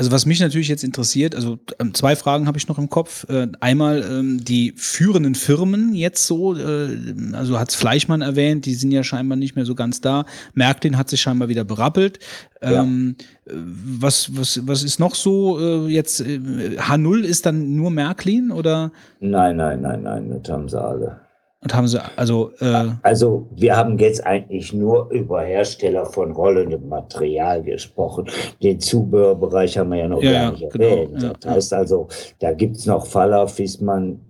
also 0.01 0.13
was 0.13 0.25
mich 0.25 0.41
natürlich 0.41 0.69
jetzt 0.69 0.83
interessiert, 0.83 1.35
also 1.35 1.59
ähm, 1.79 1.93
zwei 1.93 2.17
Fragen 2.17 2.47
habe 2.47 2.57
ich 2.57 2.67
noch 2.69 2.79
im 2.79 2.89
Kopf. 2.89 3.29
Äh, 3.29 3.49
einmal 3.61 4.03
ähm, 4.03 4.43
die 4.43 4.73
führenden 4.75 5.35
Firmen 5.35 5.95
jetzt 5.95 6.27
so, 6.27 6.57
äh, 6.57 6.89
also 7.35 7.59
hat's 7.59 7.75
Fleischmann 7.75 8.23
erwähnt, 8.23 8.65
die 8.65 8.73
sind 8.73 8.93
ja 8.93 9.05
scheinbar 9.05 9.37
nicht 9.37 9.57
mehr 9.57 9.67
so 9.67 9.75
ganz 9.75 10.01
da. 10.01 10.25
Märklin 10.55 10.97
hat 10.97 11.11
sich 11.11 11.21
scheinbar 11.21 11.51
wieder 11.51 11.65
berappelt. 11.65 12.19
Ja. 12.63 12.83
Ähm, 12.83 13.17
äh, 13.45 13.53
was, 13.53 14.35
was, 14.35 14.67
was 14.67 14.85
ist 14.85 15.01
noch 15.01 15.15
so 15.15 15.61
äh, 15.61 15.89
jetzt? 15.89 16.23
Äh, 16.23 16.39
H0 16.79 17.21
ist 17.21 17.45
dann 17.45 17.77
nur 17.77 17.91
Märklin 17.91 18.53
oder 18.53 18.93
Nein, 19.21 19.59
nein, 19.59 19.83
nein, 19.83 20.03
nein, 20.03 20.41
das 20.43 20.51
haben 20.51 20.71
sie 20.71 20.81
alle. 20.81 21.21
Und 21.63 21.75
haben 21.75 21.89
sie 21.89 22.01
also 22.17 22.53
äh, 22.61 22.87
Also 23.03 23.47
wir 23.55 23.77
haben 23.77 23.99
jetzt 23.99 24.25
eigentlich 24.27 24.73
nur 24.73 25.11
über 25.11 25.43
Hersteller 25.43 26.07
von 26.07 26.33
rollendem 26.33 26.89
Material 26.89 27.63
gesprochen. 27.63 28.29
Den 28.63 28.81
Zubehörbereich 28.81 29.77
haben 29.77 29.91
wir 29.91 29.99
ja 29.99 30.09
noch 30.09 30.23
Ja, 30.23 30.33
gar 30.33 30.43
ja, 30.43 30.51
nicht 30.53 30.71
genau, 30.73 30.85
erwähnt. 30.87 31.23
ja, 31.23 31.33
das 31.39 31.51
heißt 31.55 31.75
also, 31.75 32.09
da 32.39 32.53
gibt's 32.53 32.87
noch 32.87 33.05
Faller, 33.07 33.47
Fiesmann, 33.47 34.21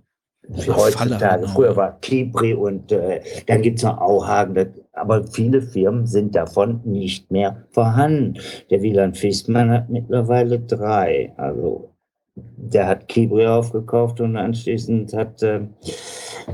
heutzutage. 0.49 0.91
Faller, 1.19 1.37
genau. 1.37 1.53
Früher 1.53 1.75
war 1.77 1.99
Kibri 2.01 2.53
und 2.53 2.91
äh, 2.91 3.21
dann 3.47 3.61
gibt's 3.61 3.83
noch 3.83 3.97
Auhagen. 3.99 4.55
Das, 4.55 4.67
aber 4.91 5.25
viele 5.25 5.61
Firmen 5.61 6.05
sind 6.05 6.35
davon 6.35 6.81
nicht 6.83 7.31
mehr 7.31 7.63
vorhanden. 7.69 8.33
Der 8.69 8.81
Wieland 8.81 9.17
Fiesmann 9.17 9.71
hat 9.71 9.89
mittlerweile 9.89 10.59
drei. 10.59 11.31
Also 11.37 11.90
der 12.35 12.87
hat 12.87 13.07
Kibri 13.07 13.45
aufgekauft 13.45 14.21
und 14.21 14.37
anschließend 14.37 15.13
hat 15.13 15.43
äh, 15.43 15.61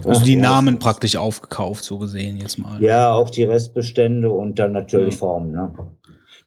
also 0.04 0.24
die 0.26 0.34
ja, 0.34 0.42
Namen 0.42 0.80
praktisch 0.80 1.16
aufgekauft, 1.16 1.84
so 1.84 1.98
gesehen 2.00 2.38
jetzt 2.38 2.58
mal. 2.58 2.82
ja, 2.82 3.14
auch 3.14 3.30
die 3.30 3.44
Restbestände 3.44 4.30
und 4.30 4.58
dann 4.60 4.72
natürlich 4.72 5.14
Ja. 5.14 5.20
Formen. 5.20 5.52
Ne? 5.52 5.72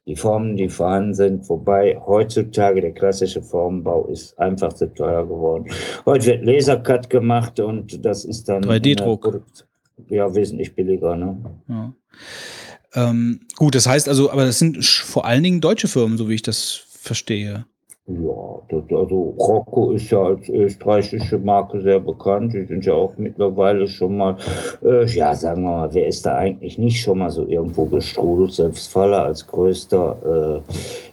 Die 0.07 0.15
Formen, 0.15 0.57
die 0.57 0.67
vorhanden 0.67 1.13
sind, 1.13 1.47
wobei 1.47 1.97
heutzutage 2.05 2.81
der 2.81 2.91
klassische 2.91 3.41
Formenbau 3.41 4.07
ist 4.07 4.37
einfach 4.39 4.73
zu 4.73 4.91
teuer 4.93 5.25
geworden. 5.27 5.67
Heute 6.05 6.25
wird 6.25 6.43
Lasercut 6.45 7.09
gemacht 7.09 7.59
und 7.59 8.03
das 8.03 8.25
ist 8.25 8.49
dann 8.49 8.63
3D-Druck. 8.63 8.83
in 8.85 8.95
der 8.95 9.03
Produkt- 9.39 9.67
Ja, 10.09 10.35
wesentlich 10.35 10.75
billiger. 10.75 11.15
Ne? 11.15 11.37
Ja. 11.69 11.93
Ähm, 12.93 13.41
gut, 13.55 13.75
das 13.75 13.85
heißt 13.87 14.09
also, 14.09 14.31
aber 14.31 14.45
das 14.45 14.59
sind 14.59 14.83
vor 14.85 15.25
allen 15.25 15.43
Dingen 15.43 15.61
deutsche 15.61 15.87
Firmen, 15.87 16.17
so 16.17 16.27
wie 16.27 16.33
ich 16.35 16.41
das 16.41 16.83
verstehe. 16.89 17.65
Ja, 18.07 18.59
das, 18.67 18.83
also 18.89 19.35
Rocco 19.37 19.91
ist 19.91 20.09
ja 20.09 20.23
als 20.23 20.49
österreichische 20.49 21.37
Marke 21.37 21.79
sehr 21.81 21.99
bekannt. 21.99 22.51
Die 22.53 22.65
sind 22.65 22.83
ja 22.83 22.93
auch 22.93 23.13
mittlerweile 23.17 23.87
schon 23.87 24.17
mal, 24.17 24.37
äh, 24.83 25.05
ja, 25.05 25.35
sagen 25.35 25.61
wir 25.61 25.69
mal, 25.69 25.93
wer 25.93 26.07
ist 26.07 26.25
da 26.25 26.35
eigentlich 26.35 26.79
nicht 26.79 26.99
schon 26.99 27.19
mal 27.19 27.29
so 27.29 27.47
irgendwo 27.47 27.85
gestrudelt? 27.85 28.53
Selbst 28.53 28.91
Faller 28.91 29.25
als 29.25 29.45
größter 29.45 30.61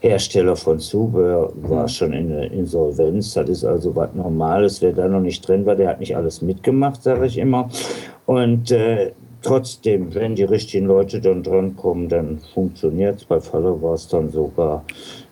äh, 0.00 0.08
Hersteller 0.08 0.57
von 0.57 0.81
Zubehör 0.81 1.52
war 1.57 1.86
schon 1.89 2.15
in 2.15 2.31
der 2.31 2.50
Insolvenz. 2.50 3.34
Das 3.34 3.49
ist 3.50 3.65
also 3.65 3.94
was 3.94 4.15
Normales. 4.15 4.81
Wer 4.81 4.94
da 4.94 5.08
noch 5.08 5.20
nicht 5.20 5.47
drin 5.47 5.67
war, 5.67 5.76
der 5.76 5.91
hat 5.91 6.00
nicht 6.00 6.17
alles 6.17 6.41
mitgemacht, 6.41 7.02
sage 7.02 7.26
ich 7.26 7.36
immer. 7.36 7.68
Und 8.25 8.70
äh, 8.70 9.12
trotzdem, 9.42 10.15
wenn 10.15 10.34
die 10.34 10.44
richtigen 10.44 10.86
Leute 10.86 11.20
dann 11.20 11.42
drankommen, 11.42 12.08
dann 12.08 12.39
funktioniert's. 12.55 13.26
Bei 13.26 13.41
Faller 13.41 13.81
war 13.83 13.92
es 13.92 14.08
dann 14.08 14.31
sogar 14.31 14.84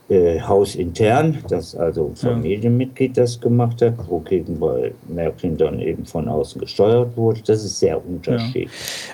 äh, 0.08 0.40
hausintern, 0.40 1.38
dass 1.48 1.74
also 1.74 2.06
ein 2.06 2.14
Ja. 2.14 2.30
Familienmitglied 2.30 3.16
das 3.16 3.40
gemacht 3.40 3.82
hat, 3.82 3.94
wogegen 4.08 4.58
bei 4.60 4.92
Märklin 5.08 5.56
dann 5.56 5.80
eben 5.80 6.04
von 6.06 6.28
außen 6.28 6.60
gesteuert 6.60 7.16
wurde. 7.16 7.40
Das 7.44 7.64
ist 7.64 7.78
sehr 7.78 8.04
unterschiedlich. 8.06 8.70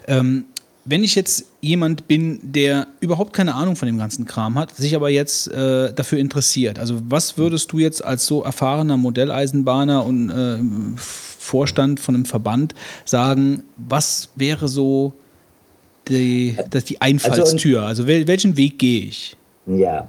Ähm, 0.07 0.45
wenn 0.85 1.05
ich 1.05 1.15
jetzt 1.15 1.47
jemand 1.61 2.09
bin, 2.09 2.41
der 2.43 2.89
überhaupt 3.01 3.33
keine 3.33 3.55
Ahnung 3.55 3.77
von 3.77 3.87
dem 3.87 3.99
ganzen 3.99 4.25
Kram 4.25 4.59
hat, 4.59 4.75
sich 4.75 4.97
aber 4.97 5.11
jetzt 5.11 5.49
äh, 5.49 5.93
dafür 5.95 6.19
interessiert, 6.19 6.79
also 6.79 7.01
was 7.09 7.39
würdest 7.39 7.73
du 7.73 7.79
jetzt 7.79 8.05
als 8.05 8.27
so 8.27 8.43
erfahrener 8.43 8.97
Modelleisenbahner 8.97 10.05
und 10.05 10.31
äh, 10.31 10.59
Vorstand 10.97 12.01
von 12.01 12.17
einem 12.17 12.25
Verband 12.25 12.75
sagen, 13.05 13.63
was 13.77 14.31
wäre 14.37 14.69
so 14.69 15.15
die, 16.09 16.57
das 16.71 16.85
die 16.85 17.01
Einfallstür? 17.01 17.83
Also 17.83 18.07
wel, 18.07 18.27
welchen 18.27 18.57
Weg 18.57 18.79
gehe 18.79 19.05
ich? 19.05 19.37
Ja, 19.67 20.09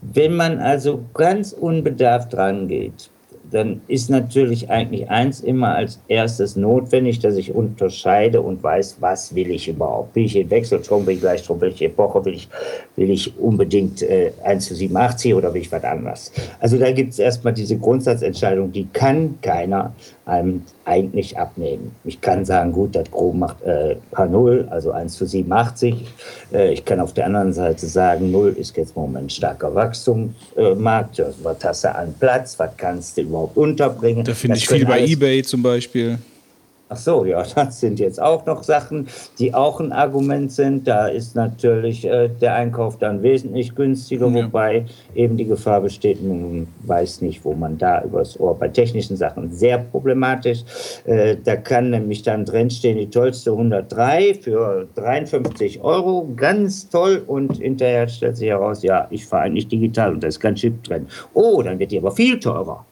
wenn 0.00 0.36
man 0.36 0.58
also 0.58 1.04
ganz 1.12 1.52
unbedarft 1.52 2.34
rangeht, 2.34 3.10
dann 3.52 3.82
ist 3.86 4.08
natürlich 4.08 4.70
eigentlich 4.70 5.10
eins 5.10 5.40
immer 5.40 5.74
als 5.74 6.00
erstes 6.08 6.56
notwendig, 6.56 7.18
dass 7.18 7.36
ich 7.36 7.54
unterscheide 7.54 8.40
und 8.40 8.62
weiß, 8.62 8.96
was 9.00 9.34
will 9.34 9.50
ich 9.50 9.68
überhaupt. 9.68 10.14
Will 10.16 10.24
ich 10.24 10.36
in 10.36 10.48
Wechselstrom, 10.48 11.06
will 11.06 11.16
ich 11.16 11.20
Gleichstrom, 11.20 11.60
will 11.60 11.70
ich 11.70 11.82
Epoche, 11.82 12.24
will 12.24 12.34
ich, 12.34 12.48
will 12.96 13.10
ich 13.10 13.38
unbedingt 13.38 14.02
äh, 14.02 14.32
1 14.42 14.66
zu 14.66 14.74
87 14.74 15.34
oder 15.34 15.52
will 15.52 15.60
ich 15.60 15.70
was 15.70 15.84
anderes. 15.84 16.32
Also 16.60 16.78
da 16.78 16.90
gibt 16.92 17.12
es 17.12 17.18
erstmal 17.18 17.52
diese 17.52 17.76
Grundsatzentscheidung, 17.76 18.72
die 18.72 18.88
kann 18.90 19.38
keiner 19.42 19.94
einem 20.24 20.62
eigentlich 20.84 21.36
abnehmen. 21.38 21.94
Ich 22.04 22.20
kann 22.20 22.44
sagen, 22.44 22.72
gut, 22.72 22.94
das 22.94 23.10
Gros 23.10 23.34
macht 23.34 23.62
äh, 23.62 23.96
H0, 24.12 24.68
also 24.68 24.92
1 24.92 25.14
zu 25.14 25.26
87. 25.26 25.94
Äh, 26.52 26.72
ich 26.72 26.84
kann 26.84 27.00
auf 27.00 27.12
der 27.12 27.26
anderen 27.26 27.52
Seite 27.52 27.86
sagen, 27.86 28.30
0 28.30 28.50
ist 28.58 28.76
jetzt 28.76 28.94
im 28.94 29.02
Moment 29.02 29.32
starker 29.32 29.74
Wachstumsmarkt. 29.74 31.18
Äh, 31.18 31.24
was 31.42 31.64
hast 31.64 31.84
du 31.84 31.94
an 31.94 32.14
Platz? 32.18 32.58
Was 32.58 32.70
kannst 32.76 33.16
du 33.16 33.22
überhaupt 33.22 33.56
unterbringen? 33.56 34.24
Da 34.24 34.34
finde 34.34 34.58
ich 34.58 34.68
viel 34.68 34.86
bei 34.86 35.04
eBay 35.04 35.42
zum 35.42 35.62
Beispiel. 35.62 36.18
Ach 36.92 36.96
so, 36.96 37.24
ja, 37.24 37.42
das 37.54 37.80
sind 37.80 37.98
jetzt 37.98 38.20
auch 38.20 38.44
noch 38.44 38.62
Sachen, 38.62 39.08
die 39.38 39.54
auch 39.54 39.80
ein 39.80 39.92
Argument 39.92 40.52
sind. 40.52 40.86
Da 40.86 41.06
ist 41.06 41.34
natürlich 41.34 42.04
äh, 42.04 42.28
der 42.28 42.54
Einkauf 42.54 42.98
dann 42.98 43.22
wesentlich 43.22 43.74
günstiger, 43.74 44.28
Ja. 44.28 44.44
wobei 44.44 44.84
eben 45.14 45.38
die 45.38 45.46
Gefahr 45.46 45.80
besteht, 45.80 46.22
man 46.22 46.66
weiß 46.82 47.22
nicht, 47.22 47.44
wo 47.44 47.54
man 47.54 47.78
da 47.78 48.02
übers 48.04 48.38
Ohr. 48.38 48.58
Bei 48.58 48.68
technischen 48.68 49.16
Sachen 49.16 49.50
sehr 49.52 49.78
problematisch. 49.78 50.64
Äh, 51.06 51.36
da 51.42 51.56
kann 51.56 51.90
nämlich 51.90 52.22
dann 52.22 52.44
drin 52.44 52.68
stehen, 52.70 52.98
die 52.98 53.08
tollste 53.08 53.52
103 53.52 54.34
für 54.34 54.86
53 54.94 55.80
Euro, 55.82 56.28
ganz 56.36 56.90
toll. 56.90 57.22
Und 57.26 57.56
hinterher 57.56 58.06
stellt 58.08 58.36
sich 58.36 58.48
heraus, 58.48 58.82
ja, 58.82 59.06
ich 59.10 59.24
fahre 59.26 59.44
eigentlich 59.44 59.68
digital 59.68 60.12
und 60.12 60.22
da 60.22 60.28
ist 60.28 60.40
kein 60.40 60.56
Chip 60.56 60.84
drin. 60.84 61.06
Oh, 61.32 61.62
dann 61.62 61.78
wird 61.78 61.90
die 61.90 61.98
aber 61.98 62.12
viel 62.12 62.38
teurer. 62.38 62.84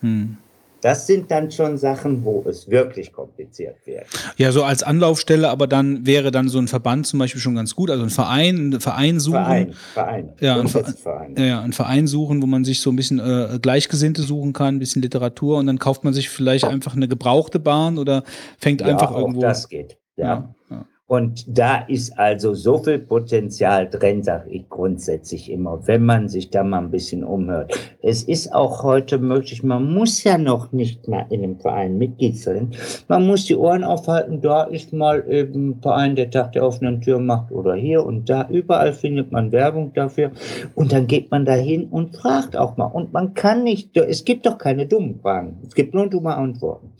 Hm. 0.00 0.38
Das 0.84 1.06
sind 1.06 1.30
dann 1.30 1.50
schon 1.50 1.78
Sachen, 1.78 2.22
wo 2.26 2.44
es 2.46 2.68
wirklich 2.68 3.10
kompliziert 3.10 3.76
wird. 3.86 4.04
Ja, 4.36 4.52
so 4.52 4.64
als 4.64 4.82
Anlaufstelle, 4.82 5.48
aber 5.48 5.66
dann 5.66 6.04
wäre 6.04 6.30
dann 6.30 6.50
so 6.50 6.58
ein 6.58 6.68
Verband 6.68 7.06
zum 7.06 7.20
Beispiel 7.20 7.40
schon 7.40 7.54
ganz 7.54 7.74
gut. 7.74 7.90
Also 7.90 8.02
ein 8.02 8.10
Verein, 8.10 8.56
einen 8.56 8.80
Verein 8.80 9.18
suchen. 9.18 9.38
Verein, 9.38 9.72
Verein. 9.94 10.28
Ja, 10.40 10.52
ein 10.56 10.60
Grundsatzverein. 10.60 11.36
Ja, 11.38 11.62
einen 11.62 11.72
Verein 11.72 12.06
suchen, 12.06 12.42
wo 12.42 12.46
man 12.46 12.66
sich 12.66 12.82
so 12.82 12.90
ein 12.90 12.96
bisschen 12.96 13.18
äh, 13.18 13.58
Gleichgesinnte 13.62 14.20
suchen 14.20 14.52
kann, 14.52 14.74
ein 14.74 14.78
bisschen 14.78 15.00
Literatur 15.00 15.56
und 15.56 15.68
dann 15.68 15.78
kauft 15.78 16.04
man 16.04 16.12
sich 16.12 16.28
vielleicht 16.28 16.66
einfach 16.66 16.94
eine 16.94 17.08
gebrauchte 17.08 17.60
Bahn 17.60 17.96
oder 17.96 18.22
fängt 18.58 18.82
Ja, 18.82 18.88
einfach 18.88 19.10
auch 19.10 19.20
irgendwo. 19.20 19.40
das 19.40 19.66
geht. 19.70 19.96
Ja. 20.16 20.26
ja, 20.26 20.54
ja. 20.70 20.86
Und 21.06 21.58
da 21.58 21.82
ist 21.86 22.18
also 22.18 22.54
so 22.54 22.78
viel 22.78 22.98
Potenzial 22.98 23.90
drin, 23.90 24.22
sage 24.22 24.48
ich 24.48 24.66
grundsätzlich 24.70 25.50
immer, 25.50 25.86
wenn 25.86 26.06
man 26.06 26.28
sich 26.28 26.48
da 26.48 26.64
mal 26.64 26.78
ein 26.78 26.90
bisschen 26.90 27.24
umhört. 27.24 27.78
Es 28.00 28.22
ist 28.22 28.54
auch 28.54 28.82
heute 28.82 29.18
möglich, 29.18 29.62
man 29.62 29.92
muss 29.92 30.24
ja 30.24 30.38
noch 30.38 30.72
nicht 30.72 31.06
mal 31.06 31.26
in 31.28 31.44
einem 31.44 31.60
Verein 31.60 31.98
Mitglied 31.98 32.38
sein. 32.38 32.70
Man 33.06 33.26
muss 33.26 33.44
die 33.44 33.54
Ohren 33.54 33.84
aufhalten, 33.84 34.40
da 34.40 34.62
ist 34.62 34.94
mal 34.94 35.22
eben 35.28 35.70
ein 35.70 35.82
Verein, 35.82 36.16
der 36.16 36.30
Tag 36.30 36.52
der 36.52 36.64
offenen 36.64 37.02
Tür 37.02 37.18
macht 37.18 37.52
oder 37.52 37.74
hier 37.74 38.06
und 38.06 38.30
da. 38.30 38.48
Überall 38.48 38.94
findet 38.94 39.30
man 39.30 39.52
Werbung 39.52 39.92
dafür. 39.92 40.30
Und 40.74 40.92
dann 40.94 41.06
geht 41.06 41.30
man 41.30 41.44
dahin 41.44 41.84
und 41.88 42.16
fragt 42.16 42.56
auch 42.56 42.78
mal. 42.78 42.86
Und 42.86 43.12
man 43.12 43.34
kann 43.34 43.62
nicht, 43.62 43.94
es 43.94 44.24
gibt 44.24 44.46
doch 44.46 44.56
keine 44.56 44.86
dummen 44.86 45.20
Fragen. 45.20 45.58
Es 45.66 45.74
gibt 45.74 45.92
nur 45.92 46.08
dumme 46.08 46.34
Antworten. 46.34 46.92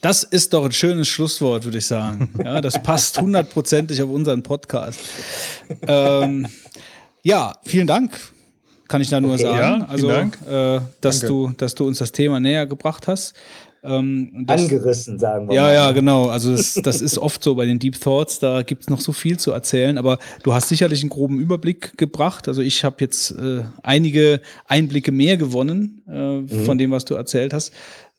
Das 0.00 0.22
ist 0.22 0.52
doch 0.54 0.64
ein 0.64 0.72
schönes 0.72 1.08
Schlusswort, 1.08 1.64
würde 1.64 1.78
ich 1.78 1.86
sagen. 1.86 2.30
Ja, 2.44 2.60
das 2.60 2.80
passt 2.82 3.20
hundertprozentig 3.20 4.00
auf 4.02 4.10
unseren 4.10 4.42
Podcast. 4.42 5.00
Ähm, 5.86 6.46
ja, 7.22 7.54
vielen 7.64 7.86
Dank. 7.86 8.12
Kann 8.86 9.00
ich 9.02 9.10
da 9.10 9.20
nur 9.20 9.34
Okay. 9.34 9.42
sagen. 9.42 9.80
Ja, 9.80 9.86
also, 9.88 10.08
Dank. 10.08 10.38
Äh, 10.48 10.80
dass 11.00 11.20
Danke. 11.20 11.26
du, 11.26 11.52
dass 11.56 11.74
du 11.74 11.86
uns 11.86 11.98
das 11.98 12.12
Thema 12.12 12.40
näher 12.40 12.66
gebracht 12.66 13.06
hast. 13.08 13.34
Ähm, 13.82 14.44
das, 14.46 14.62
Angerissen, 14.62 15.18
sagen 15.18 15.48
wir 15.48 15.54
ja, 15.54 15.62
mal. 15.62 15.74
ja, 15.74 15.92
genau. 15.92 16.28
Also 16.28 16.52
das, 16.56 16.74
das 16.82 17.00
ist 17.00 17.16
oft 17.18 17.42
so 17.42 17.54
bei 17.54 17.64
den 17.66 17.78
Deep 17.78 18.00
Thoughts, 18.00 18.38
da 18.40 18.62
gibt 18.62 18.82
es 18.82 18.88
noch 18.90 19.00
so 19.00 19.12
viel 19.12 19.38
zu 19.38 19.52
erzählen, 19.52 19.98
aber 19.98 20.18
du 20.42 20.52
hast 20.52 20.68
sicherlich 20.68 21.00
einen 21.02 21.10
groben 21.10 21.38
Überblick 21.38 21.96
gebracht. 21.96 22.48
Also 22.48 22.60
ich 22.62 22.82
habe 22.82 22.96
jetzt 23.00 23.30
äh, 23.32 23.62
einige 23.82 24.40
Einblicke 24.66 25.12
mehr 25.12 25.36
gewonnen 25.36 26.02
äh, 26.08 26.38
Mhm. 26.40 26.64
von 26.64 26.78
dem, 26.78 26.90
was 26.90 27.04
du 27.04 27.14
erzählt 27.14 27.52
hast. 27.52 27.72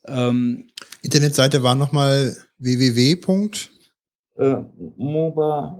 Ähm, 0.06 0.64
Internetseite 1.02 1.62
war 1.62 1.74
nochmal 1.74 2.36
www. 2.58 3.48
Äh, 4.38 4.56
MOBA, 4.96 5.78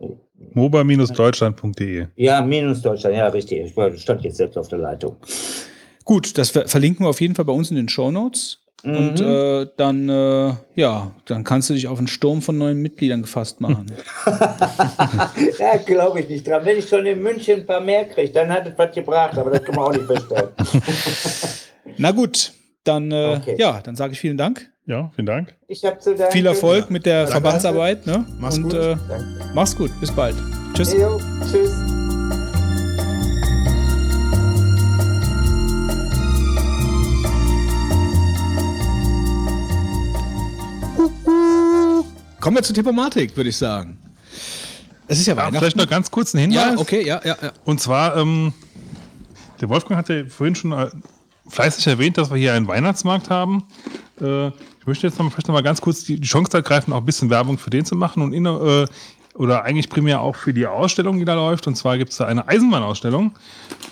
moba-deutschland.de. 0.55 2.07
ja, 2.17 2.43
minus 2.43 2.83
Deutschland, 2.83 3.17
ja, 3.17 3.29
richtig. 3.29 3.75
Ich 3.77 4.03
stand 4.03 4.23
jetzt 4.23 4.37
selbst 4.37 4.57
auf 4.59 4.69
der 4.69 4.79
Leitung. 4.79 5.17
gut, 6.05 6.37
das 6.39 6.51
ver 6.51 6.67
verlinken 6.69 7.05
wir 7.07 7.11
auf 7.11 7.21
jeden 7.21 7.35
Fall 7.35 7.45
bei 7.45 7.53
uns 7.53 7.71
in 7.71 7.77
den 7.77 7.89
Show 7.89 8.11
Notes. 8.11 8.59
Und 8.83 9.21
Mhm. 9.21 9.27
äh, 9.27 9.67
dann, 9.77 10.09
äh, 10.09 10.55
ja, 10.75 11.13
dann 11.27 11.45
kannst 11.45 11.69
du 11.69 11.75
dich 11.75 11.87
auf 11.87 11.99
einen 11.99 12.09
Sturm 12.09 12.41
von 12.41 12.57
neuen 12.57 12.81
Mitgliedern 12.81 13.21
gefasst 13.21 13.61
machen. 13.61 13.93
ja, 15.59 15.77
glaube 15.85 16.21
ich 16.21 16.29
nicht 16.31 16.47
dran. 16.47 16.65
Wenn 16.65 16.79
ich 16.79 16.89
schon 16.89 17.05
in 17.05 17.23
München 17.23 17.61
ein 17.61 17.67
paar 17.67 17.81
mehr 17.83 18.07
kriege, 18.07 18.33
dann 18.33 18.49
hat 18.49 18.67
es 18.67 18.73
was 18.79 18.95
gebracht, 18.95 19.37
aber 19.37 19.51
das 19.51 19.65
kann 19.65 19.75
man 19.75 19.85
auch 19.85 19.93
nicht 19.93 20.07
feststellen. 20.07 20.49
Na 21.99 22.11
gut, 22.13 22.55
dann, 22.85 23.11
äh, 23.13 23.37
Okay. 23.39 23.57
ja, 23.59 23.81
dann 23.83 23.97
sage 23.97 24.15
ich 24.15 24.21
vielen 24.21 24.39
Dank. 24.39 24.71
Ja, 24.91 25.09
vielen 25.15 25.27
Dank. 25.27 25.55
Viel 26.33 26.47
Erfolg 26.47 26.91
mit 26.91 27.07
der 27.07 27.19
Danke. 27.21 27.33
Verbandsarbeit. 27.35 28.09
Ne? 28.09 28.27
Mach's 28.41 28.57
Und 28.57 28.65
gut. 28.65 28.75
Äh, 28.75 28.97
mach's 29.55 29.77
gut. 29.77 29.93
Bis 30.01 30.11
bald. 30.11 30.35
Tschüss. 30.75 30.93
Jo, 30.95 31.21
tschüss. 31.49 31.71
Kommen 42.41 42.57
wir 42.57 42.63
zur 42.63 42.75
Tippomatik, 42.75 43.37
würde 43.37 43.51
ich 43.51 43.57
sagen. 43.57 43.99
Es 45.07 45.19
ist 45.21 45.27
ja 45.27 45.35
Ja, 45.35 45.39
Weihnachten. 45.39 45.59
vielleicht 45.59 45.77
noch 45.77 45.89
ganz 45.89 46.11
kurz 46.11 46.35
einen 46.35 46.51
Hinweis. 46.53 46.75
ja, 46.75 46.79
okay, 46.79 47.07
ja, 47.07 47.21
ja, 47.25 47.37
ja. 47.41 47.53
Und 47.65 47.81
zwar, 47.81 48.17
ähm, 48.17 48.53
der 49.61 49.69
Wolfgang 49.69 49.99
hatte 49.99 50.27
vorhin 50.27 50.55
schon 50.55 50.73
äh, 50.73 50.89
fleißig 51.49 51.87
erwähnt, 51.87 52.17
dass 52.17 52.31
wir 52.31 52.39
hier 52.39 52.55
einen 52.55 52.67
Weihnachtsmarkt 52.67 53.29
haben. 53.29 53.65
Äh, 54.21 54.51
ich 54.81 54.87
möchte 54.87 55.07
jetzt 55.07 55.19
noch, 55.19 55.31
vielleicht 55.31 55.49
noch 55.49 55.55
mal 55.55 55.63
ganz 55.63 55.81
kurz 55.81 56.05
die, 56.05 56.19
die 56.19 56.27
Chance 56.27 56.57
ergreifen, 56.57 56.93
auch 56.93 56.99
ein 56.99 57.05
bisschen 57.05 57.31
Werbung 57.31 57.59
für 57.59 57.71
den 57.71 57.85
zu 57.85 57.95
machen 57.95 58.23
und 58.23 58.33
in, 58.33 58.47
äh, 58.47 58.87
oder 59.35 59.63
eigentlich 59.65 59.91
primär 59.91 60.23
auch 60.23 60.37
für 60.37 60.55
die 60.55 60.67
Ausstellung, 60.67 61.19
die 61.19 61.25
da 61.25 61.35
läuft. 61.35 61.67
Und 61.67 61.77
zwar 61.77 61.99
gibt 61.99 62.11
es 62.11 62.17
da 62.17 62.25
eine 62.27 62.49
Eisenbahnausstellung 62.49 63.33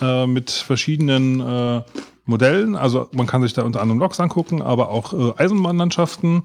äh, 0.01 0.25
mit 0.25 0.49
verschiedenen 0.49 1.39
äh, 1.39 1.81
Modellen. 2.25 2.75
Also 2.75 3.07
man 3.13 3.27
kann 3.27 3.41
sich 3.43 3.53
da 3.53 3.63
unter 3.63 3.81
anderem 3.81 3.99
Loks 3.99 4.19
angucken, 4.19 4.61
aber 4.61 4.89
auch 4.89 5.13
äh, 5.13 5.33
Eisenbahnlandschaften 5.37 6.43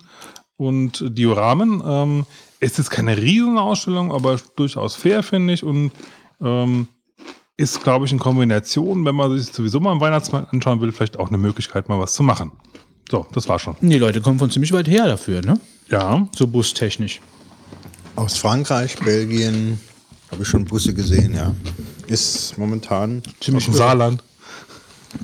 und 0.57 1.05
Dioramen. 1.19 1.83
Ähm, 1.85 2.27
es 2.61 2.79
ist 2.79 2.91
keine 2.91 3.17
riesen 3.17 3.59
Ausstellung, 3.59 4.13
aber 4.13 4.39
durchaus 4.57 4.95
fair, 4.95 5.23
finde 5.23 5.55
ich. 5.55 5.65
Und 5.65 5.91
ähm, 6.41 6.89
ist, 7.57 7.83
glaube 7.83 8.05
ich, 8.07 8.13
in 8.13 8.19
Kombination, 8.19 9.05
wenn 9.05 9.15
man 9.15 9.37
sich 9.37 9.53
sowieso 9.53 9.81
mal 9.81 9.93
am 9.93 10.01
Weihnachtsmarkt 10.01 10.53
anschauen 10.53 10.81
will, 10.81 10.93
vielleicht 10.93 11.19
auch 11.19 11.29
eine 11.29 11.39
Möglichkeit, 11.39 11.89
mal 11.89 12.01
was 12.01 12.15
zu 12.15 12.23
machen. 12.23 12.53
So, 13.10 13.26
das 13.33 13.49
war 13.49 13.58
schon. 13.58 13.76
Die 13.81 13.99
Leute 13.99 14.20
kommen 14.20 14.39
von 14.39 14.50
ziemlich 14.50 14.73
weit 14.73 14.89
her 14.89 15.07
dafür, 15.07 15.42
ne? 15.42 15.60
Ja, 15.91 16.26
So 16.36 16.47
bustechnisch. 16.47 17.20
Aus 18.16 18.36
Frankreich, 18.36 18.97
Belgien, 18.97 19.81
habe 20.31 20.42
ich 20.42 20.49
schon 20.49 20.65
Busse 20.65 20.94
gesehen, 20.94 21.34
ja. 21.34 21.55
Ist 22.07 22.57
momentan 22.58 23.23
Ziemlich 23.41 23.65
aus 23.65 23.66
dem 23.66 23.74
irre. 23.74 23.78
Saarland. 23.78 24.23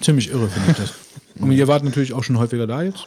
Ziemlich 0.01 0.29
irre, 0.31 0.49
finde 0.49 0.71
ich 0.73 0.77
das. 0.77 0.93
Und 1.41 1.53
ihr 1.53 1.69
wart 1.69 1.85
natürlich 1.85 2.13
auch 2.13 2.23
schon 2.25 2.39
häufiger 2.39 2.67
da 2.67 2.83
jetzt. 2.83 3.07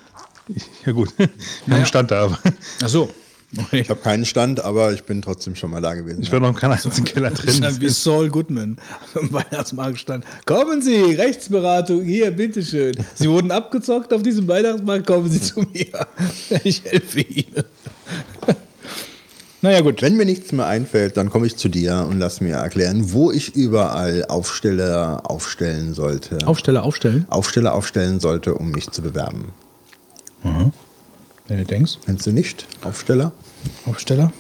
Ja, 0.86 0.92
gut. 0.92 1.14
Wir 1.66 1.76
haben 1.78 1.86
Stand 1.86 2.12
da, 2.12 2.24
aber 2.26 2.40
Ach 2.84 2.90
so. 2.90 3.10
Ich 3.72 3.90
habe 3.90 4.00
keinen 4.02 4.26
Stand, 4.26 4.64
aber 4.64 4.94
ich 4.94 5.04
bin 5.04 5.22
trotzdem 5.22 5.56
schon 5.56 5.72
mal 5.72 5.82
da 5.82 5.94
gewesen. 5.94 6.22
ich 6.22 6.32
war 6.32 6.40
noch 6.40 6.50
im 6.50 6.56
keinen 6.56 6.74
einzigen 6.74 7.04
Keller 7.06 7.32
drin. 7.32 7.64
wie 7.80 7.90
Saul 7.90 8.30
Goodman 8.30 8.78
am 9.16 9.32
Weihnachtsmarkt 9.32 10.00
stand. 10.00 10.26
Kommen 10.46 10.82
Sie, 10.82 11.14
Rechtsberatung, 11.14 12.04
hier, 12.04 12.32
bitteschön. 12.32 12.96
Sie 13.16 13.30
wurden 13.30 13.52
abgezockt 13.52 14.14
auf 14.14 14.24
diesem 14.24 14.48
Weihnachtsmarkt, 14.48 15.06
kommen 15.08 15.30
Sie 15.30 15.42
zu 15.42 15.62
mir. 15.62 16.08
Ich 16.64 16.84
helfe 16.84 17.22
Ihnen. 17.22 17.64
Naja, 19.62 19.80
gut. 19.82 20.02
Wenn 20.02 20.18
mir 20.18 20.26
nichts 20.26 20.52
mehr 20.52 20.68
einfällt, 20.68 21.16
dann 21.16 21.30
komme 21.30 21.48
ich 21.48 21.56
zu 21.56 21.70
dir 21.70 22.06
und 22.10 22.20
lass 22.20 22.42
mir 22.42 22.56
erklären, 22.56 23.14
wo 23.14 23.32
ich 23.32 23.56
überall 23.56 24.26
Aufsteller 24.26 25.22
aufstellen 25.24 25.94
sollte. 25.94 26.46
Aufsteller 26.46 26.84
aufstellen, 26.84 27.26
Aufsteller 27.30 27.74
aufstellen 27.74 28.20
sollte, 28.20 28.56
um 28.56 28.72
mich 28.72 28.90
zu 28.90 29.02
bewerben. 29.02 29.54
Wenn 31.48 31.58
du 31.58 31.66
denkst. 31.66 31.94
Kennst 32.06 32.26
du 32.26 32.32
nicht? 32.32 32.66
Aufsteller? 32.84 33.32
Aufsteller? 33.86 34.32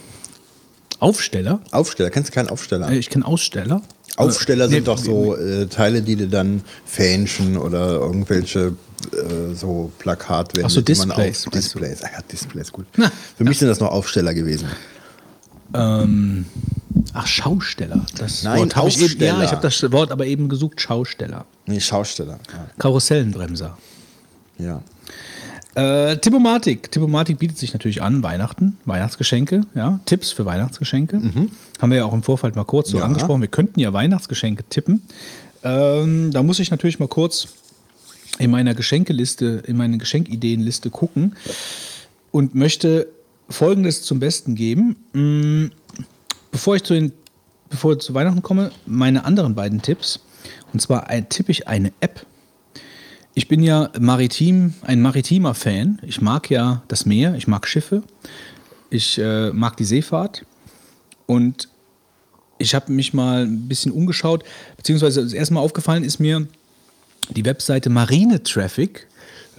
Aufsteller? 0.99 1.59
Aufsteller, 1.71 2.09
kennst 2.09 2.29
du 2.29 2.33
keinen 2.33 2.49
Aufsteller? 2.49 2.89
Äh, 2.89 2.97
Ich 2.97 3.09
kenne 3.09 3.25
Aussteller. 3.25 3.81
Aufsteller 4.15 4.67
Nee, 4.67 4.75
sind 4.75 4.87
doch 4.87 4.97
so 4.97 5.35
äh, 5.35 5.65
Teile, 5.67 6.01
die 6.01 6.15
du 6.15 6.27
dann 6.27 6.61
Fähnchen 6.85 7.57
oder 7.57 7.93
irgendwelche 7.93 8.75
äh, 9.11 9.53
so 9.55 9.91
Plakatwände, 9.99 10.67
Ach 10.67 10.69
so, 10.69 10.81
die 10.81 10.93
man 10.95 11.09
Displays, 11.09 11.47
auf? 11.47 11.53
Displays. 11.53 12.03
Ah 12.03 12.09
ja, 12.13 12.21
Displays, 12.31 12.71
gut. 12.71 12.85
Für 13.37 13.43
mich 13.43 13.57
sind 13.57 13.67
das 13.69 13.79
noch 13.79 13.91
Aufsteller 13.91 14.33
gewesen. 14.33 14.67
Ähm, 15.73 16.45
ach, 17.13 17.25
Schausteller. 17.25 18.05
Das 18.17 18.43
Nein, 18.43 18.59
Wort 18.59 18.75
habe 18.75 18.87
ich 18.89 19.01
eben, 19.01 19.21
ja, 19.23 19.43
ich 19.43 19.51
habe 19.51 19.61
das 19.61 19.91
Wort 19.91 20.11
aber 20.11 20.25
eben 20.27 20.47
gesucht, 20.47 20.79
Schausteller. 20.79 21.45
Nee, 21.65 21.79
Schausteller. 21.79 22.39
Ja. 22.53 22.67
ja. 24.59 24.81
Äh, 25.75 26.17
Tippomatik. 26.17 26.91
Tippomatik 26.91 27.39
bietet 27.39 27.57
sich 27.57 27.73
natürlich 27.73 28.01
an, 28.01 28.21
Weihnachten, 28.21 28.77
Weihnachtsgeschenke, 28.85 29.61
ja, 29.73 29.99
Tipps 30.05 30.31
für 30.31 30.45
Weihnachtsgeschenke. 30.45 31.21
Haben 31.81 31.91
wir 31.91 31.97
ja 31.97 32.05
auch 32.05 32.13
im 32.13 32.21
Vorfeld 32.23 32.55
mal 32.55 32.63
kurz 32.65 32.89
so 32.89 32.99
Ja. 32.99 33.05
angesprochen. 33.05 33.41
Wir 33.41 33.47
könnten 33.47 33.79
ja 33.79 33.91
Weihnachtsgeschenke 33.93 34.63
tippen. 34.69 35.01
Ähm, 35.63 36.31
da 36.31 36.43
muss 36.43 36.59
ich 36.59 36.69
natürlich 36.71 36.99
mal 36.99 37.07
kurz 37.07 37.47
in 38.39 38.51
meiner 38.51 38.73
Geschenkeliste, 38.75 39.63
in 39.65 39.77
meine 39.77 39.97
Geschenkideenliste 39.97 40.89
gucken 40.89 41.35
und 42.31 42.53
möchte 42.55 43.07
Folgendes 43.49 44.03
zum 44.03 44.19
Besten 44.19 44.55
geben. 44.55 44.95
Mm, 45.13 45.71
Bevor 46.51 46.75
ich 46.75 46.83
zu 46.83 46.93
den, 46.93 47.11
bevor 47.69 47.93
ich 47.93 47.99
zu 47.99 48.13
Weihnachten 48.13 48.43
komme, 48.43 48.69
meine 48.85 49.25
anderen 49.25 49.55
beiden 49.55 49.81
Tipps. 49.81 50.19
Und 50.71 50.81
zwar 50.81 51.07
tippe 51.29 51.51
ich 51.51 51.67
eine 51.67 51.91
App. 51.99 52.25
Ich 53.35 53.47
bin 53.47 53.63
ja 53.63 53.89
maritim, 53.99 54.75
ein 54.83 55.01
maritimer 55.01 55.55
Fan. 55.55 55.99
Ich 56.03 56.21
mag 56.21 56.51
ja 56.51 56.83
das 56.87 57.07
Meer, 57.07 57.33
ich 57.35 57.47
mag 57.47 57.67
Schiffe, 57.67 58.03
ich 58.91 59.17
äh, 59.17 59.49
mag 59.51 59.75
die 59.77 59.85
Seefahrt. 59.85 60.45
Und 61.25 61.67
ich 62.59 62.75
habe 62.75 62.91
mich 62.91 63.13
mal 63.13 63.45
ein 63.45 63.67
bisschen 63.67 63.91
umgeschaut, 63.91 64.43
beziehungsweise 64.77 65.23
das 65.23 65.33
erste 65.33 65.55
Mal 65.55 65.61
aufgefallen 65.61 66.03
ist 66.03 66.19
mir 66.19 66.47
die 67.31 67.43
Webseite 67.43 67.89
Marine 67.89 68.43
Traffic, 68.43 69.07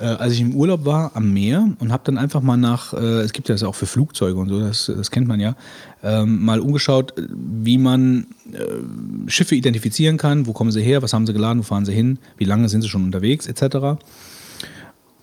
äh, 0.00 0.04
als 0.04 0.32
ich 0.32 0.40
im 0.40 0.54
Urlaub 0.54 0.84
war 0.84 1.12
am 1.14 1.32
Meer 1.32 1.68
und 1.78 1.92
habe 1.92 2.02
dann 2.04 2.18
einfach 2.18 2.42
mal 2.42 2.56
nach, 2.56 2.92
äh, 2.94 3.20
es 3.20 3.32
gibt 3.32 3.48
ja 3.48 3.54
das 3.54 3.62
auch 3.62 3.74
für 3.74 3.86
Flugzeuge 3.86 4.38
und 4.38 4.48
so, 4.48 4.60
das, 4.60 4.90
das 4.94 5.10
kennt 5.10 5.28
man 5.28 5.40
ja, 5.40 5.56
ähm, 6.02 6.44
mal 6.44 6.60
umgeschaut, 6.60 7.14
wie 7.16 7.78
man 7.78 8.26
äh, 8.52 9.30
Schiffe 9.30 9.54
identifizieren 9.54 10.16
kann, 10.16 10.46
wo 10.46 10.52
kommen 10.52 10.72
sie 10.72 10.82
her, 10.82 11.02
was 11.02 11.12
haben 11.12 11.26
sie 11.26 11.32
geladen, 11.32 11.60
wo 11.60 11.62
fahren 11.62 11.84
sie 11.84 11.92
hin, 11.92 12.18
wie 12.36 12.44
lange 12.44 12.68
sind 12.68 12.82
sie 12.82 12.88
schon 12.88 13.04
unterwegs, 13.04 13.46
etc. 13.46 14.02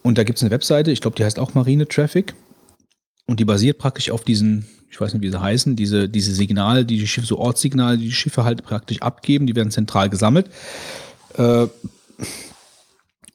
Und 0.02 0.18
da 0.18 0.24
gibt 0.24 0.38
es 0.38 0.44
eine 0.44 0.52
Webseite, 0.52 0.92
ich 0.92 1.02
glaube, 1.02 1.16
die 1.16 1.24
heißt 1.24 1.40
auch 1.40 1.54
Marine 1.54 1.88
Traffic. 1.88 2.34
Und 3.28 3.40
die 3.40 3.46
basiert 3.46 3.78
praktisch 3.78 4.10
auf 4.12 4.24
diesen, 4.24 4.66
ich 4.90 5.00
weiß 5.00 5.14
nicht, 5.14 5.22
wie 5.22 5.30
sie 5.30 5.40
heißen, 5.40 5.76
diese, 5.76 6.10
diese 6.10 6.34
Signale, 6.34 6.86
die 6.86 6.98
die 6.98 7.08
Schiffe, 7.08 7.28
so 7.28 7.38
Ortssignale, 7.38 7.98
die 7.98 8.06
die 8.06 8.12
Schiffe 8.12 8.44
halt 8.44 8.64
praktisch 8.64 9.02
abgeben, 9.02 9.48
die 9.48 9.56
werden 9.56 9.72
zentral 9.72 10.10
gesammelt. 10.10 10.50
Äh, 11.38 11.68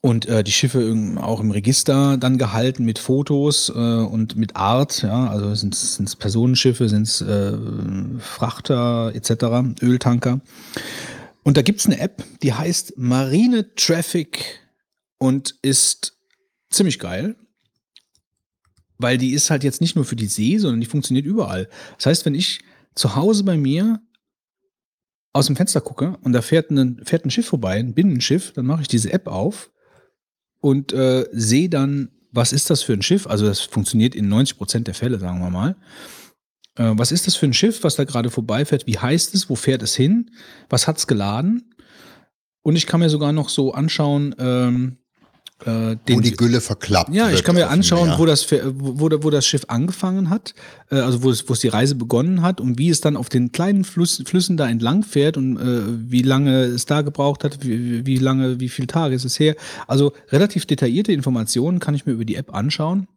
und 0.07 0.25
äh, 0.27 0.41
die 0.41 0.53
Schiffe 0.53 0.95
auch 1.17 1.41
im 1.41 1.51
Register 1.51 2.15
dann 2.15 2.37
gehalten 2.37 2.85
mit 2.85 2.97
Fotos 2.97 3.67
äh, 3.67 3.73
und 3.73 4.37
mit 4.37 4.55
Art, 4.55 5.01
ja, 5.01 5.27
also 5.27 5.53
sind 5.53 5.73
es 5.73 6.15
Personenschiffe, 6.15 6.87
sind 6.87 7.03
es 7.03 7.19
äh, 7.19 7.57
Frachter 8.17 9.11
etc., 9.13 9.83
Öltanker. 9.83 10.39
Und 11.43 11.57
da 11.57 11.61
gibt 11.61 11.81
es 11.81 11.87
eine 11.87 11.99
App, 11.99 12.23
die 12.41 12.53
heißt 12.53 12.93
Marine 12.95 13.75
Traffic 13.75 14.61
und 15.17 15.55
ist 15.61 16.17
ziemlich 16.69 16.99
geil, 16.99 17.35
weil 18.97 19.17
die 19.17 19.33
ist 19.33 19.49
halt 19.49 19.65
jetzt 19.65 19.81
nicht 19.81 19.97
nur 19.97 20.05
für 20.05 20.15
die 20.15 20.27
See, 20.27 20.57
sondern 20.57 20.79
die 20.79 20.87
funktioniert 20.87 21.25
überall. 21.25 21.67
Das 21.97 22.05
heißt, 22.05 22.25
wenn 22.25 22.35
ich 22.35 22.61
zu 22.95 23.17
Hause 23.17 23.43
bei 23.43 23.57
mir 23.57 23.99
aus 25.33 25.47
dem 25.47 25.57
Fenster 25.57 25.81
gucke 25.81 26.17
und 26.21 26.31
da 26.31 26.41
fährt 26.41 26.71
ein, 26.71 27.01
fährt 27.03 27.25
ein 27.25 27.29
Schiff 27.29 27.47
vorbei, 27.47 27.77
ein 27.77 27.93
Binnenschiff, 27.93 28.53
dann 28.53 28.65
mache 28.65 28.83
ich 28.83 28.87
diese 28.87 29.11
App 29.11 29.27
auf 29.27 29.69
und 30.67 30.91
äh, 30.91 31.25
sehe 31.31 31.69
dann, 31.69 32.09
was 32.33 32.51
ist 32.51 32.69
das 32.69 32.81
für 32.81 32.91
ein 32.91 33.01
Schiff? 33.01 33.25
Also 33.25 33.45
das 33.45 33.61
funktioniert 33.61 34.15
in 34.15 34.27
90 34.27 34.57
Prozent 34.57 34.87
der 34.87 34.95
Fälle, 34.95 35.17
sagen 35.17 35.39
wir 35.39 35.49
mal. 35.49 35.77
Äh, 36.75 36.91
was 36.97 37.13
ist 37.13 37.25
das 37.25 37.37
für 37.37 37.45
ein 37.45 37.53
Schiff, 37.53 37.85
was 37.85 37.95
da 37.95 38.03
gerade 38.03 38.29
vorbeifährt? 38.29 38.85
Wie 38.85 38.97
heißt 38.97 39.33
es? 39.33 39.49
Wo 39.49 39.55
fährt 39.55 39.81
es 39.81 39.95
hin? 39.95 40.29
Was 40.69 40.85
hat 40.85 40.97
es 40.97 41.07
geladen? 41.07 41.73
Und 42.63 42.75
ich 42.75 42.85
kann 42.85 42.99
mir 42.99 43.09
sogar 43.09 43.31
noch 43.31 43.47
so 43.47 43.71
anschauen, 43.71 44.35
ähm, 44.39 44.97
äh, 45.65 45.69
Wo 45.69 45.95
den 46.07 46.21
die 46.21 46.31
Gülle 46.33 46.61
verklappt. 46.61 47.13
ja, 47.13 47.31
ich 47.31 47.43
kann 47.43 47.55
mir 47.55 47.69
anschauen, 47.69 48.13
wo 48.17 48.25
das, 48.25 48.51
wo, 48.51 49.09
wo 49.09 49.29
das 49.29 49.45
Schiff 49.45 49.63
angefangen 49.67 50.29
hat, 50.29 50.53
äh, 50.91 50.95
also 50.95 51.23
wo 51.23 51.31
es, 51.31 51.49
wo 51.49 51.53
es 51.53 51.61
die 51.61 51.67
Reise 51.67 51.95
begonnen 51.95 52.41
hat 52.43 52.61
und 52.61 52.77
wie 52.77 52.89
es 52.89 53.01
dann 53.01 53.17
auf 53.17 53.29
den 53.29 53.51
kleinen 53.51 53.83
Fluss, 53.83 54.21
Flüssen 54.25 54.57
da 54.57 54.69
entlang 54.69 55.03
fährt 55.03 55.35
und 55.35 55.57
äh, 55.57 55.81
wie 56.11 56.21
lange 56.21 56.63
es 56.63 56.85
da 56.85 57.01
gebraucht 57.01 57.43
hat, 57.43 57.65
wie, 57.65 58.05
wie 58.05 58.17
lange, 58.17 58.59
wie 58.59 58.69
viele 58.69 58.87
Tage 58.87 59.15
ist 59.15 59.25
es 59.25 59.39
her. 59.39 59.55
Also 59.87 60.13
relativ 60.29 60.65
detaillierte 60.65 61.11
Informationen 61.11 61.79
kann 61.79 61.95
ich 61.95 62.05
mir 62.05 62.13
über 62.13 62.25
die 62.25 62.35
App 62.35 62.53
anschauen. 62.53 63.07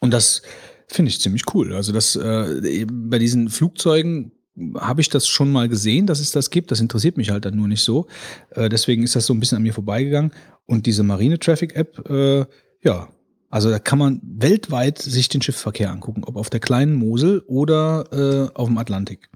Und 0.00 0.12
das 0.12 0.42
finde 0.88 1.10
ich 1.10 1.20
ziemlich 1.20 1.44
cool. 1.54 1.72
Also 1.74 1.92
das 1.92 2.16
äh, 2.16 2.86
bei 2.90 3.18
diesen 3.18 3.48
Flugzeugen 3.48 4.32
habe 4.76 5.00
ich 5.00 5.08
das 5.08 5.26
schon 5.26 5.50
mal 5.50 5.68
gesehen, 5.68 6.06
dass 6.06 6.20
es 6.20 6.30
das 6.30 6.50
gibt. 6.50 6.70
Das 6.70 6.80
interessiert 6.80 7.16
mich 7.16 7.30
halt 7.30 7.44
dann 7.44 7.56
nur 7.56 7.68
nicht 7.68 7.82
so. 7.82 8.06
Äh, 8.50 8.68
deswegen 8.68 9.02
ist 9.02 9.16
das 9.16 9.26
so 9.26 9.34
ein 9.34 9.40
bisschen 9.40 9.56
an 9.56 9.62
mir 9.62 9.74
vorbeigegangen. 9.74 10.32
Und 10.66 10.86
diese 10.86 11.02
Marine 11.02 11.38
Traffic 11.38 11.76
App, 11.76 12.08
äh, 12.08 12.46
ja, 12.82 13.08
also 13.50 13.70
da 13.70 13.78
kann 13.78 13.98
man 13.98 14.20
weltweit 14.24 14.98
sich 14.98 15.28
den 15.28 15.40
Schiffsverkehr 15.40 15.90
angucken, 15.90 16.24
ob 16.24 16.36
auf 16.36 16.50
der 16.50 16.60
kleinen 16.60 16.94
Mosel 16.94 17.40
oder 17.46 18.06
äh, 18.52 18.56
auf 18.56 18.68
dem 18.68 18.78
Atlantik. 18.78 19.30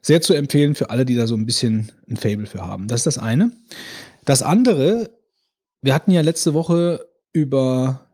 Sehr 0.00 0.20
zu 0.20 0.34
empfehlen 0.34 0.74
für 0.74 0.90
alle, 0.90 1.04
die 1.04 1.16
da 1.16 1.26
so 1.26 1.34
ein 1.34 1.46
bisschen 1.46 1.90
ein 2.08 2.16
Fable 2.16 2.46
für 2.46 2.66
haben. 2.66 2.88
Das 2.88 3.00
ist 3.00 3.06
das 3.06 3.18
eine. 3.18 3.52
Das 4.24 4.42
andere, 4.42 5.10
wir 5.80 5.94
hatten 5.94 6.12
ja 6.12 6.20
letzte 6.20 6.54
Woche 6.54 7.06
über 7.32 8.06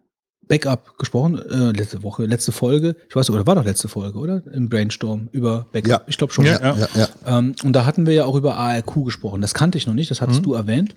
Backup 0.49 0.99
gesprochen, 0.99 1.39
äh, 1.39 1.73
letzte 1.77 2.03
Woche, 2.03 2.25
letzte 2.25 2.53
Folge, 2.53 2.97
ich 3.09 3.15
weiß, 3.15 3.31
oder 3.31 3.47
war 3.47 3.55
doch 3.55 3.65
letzte 3.65 3.89
Folge, 3.89 4.19
oder? 4.19 4.43
Im 4.53 4.69
Brainstorm 4.69 5.29
über 5.33 5.67
Backup. 5.73 5.91
Ja. 5.91 6.01
Ich 6.07 6.19
glaube 6.19 6.33
schon. 6.33 6.47
Ja, 6.47 6.59
Ja, 6.77 6.89
ja. 6.95 7.09
Ähm, 7.27 7.55
und 7.63 7.73
da 7.75 7.85
hatten 7.85 8.07
wir 8.07 8.15
ja 8.15 8.25
auch 8.25 8.35
über 8.35 8.57
ARQ 8.57 9.05
gesprochen. 9.05 9.41
Das 9.41 9.55
kannte 9.55 9.79
ich 9.79 9.87
noch 9.87 9.95
nicht, 9.95 10.11
das 10.11 10.21
hattest 10.21 10.45
du 10.45 10.55
erwähnt, 10.55 10.97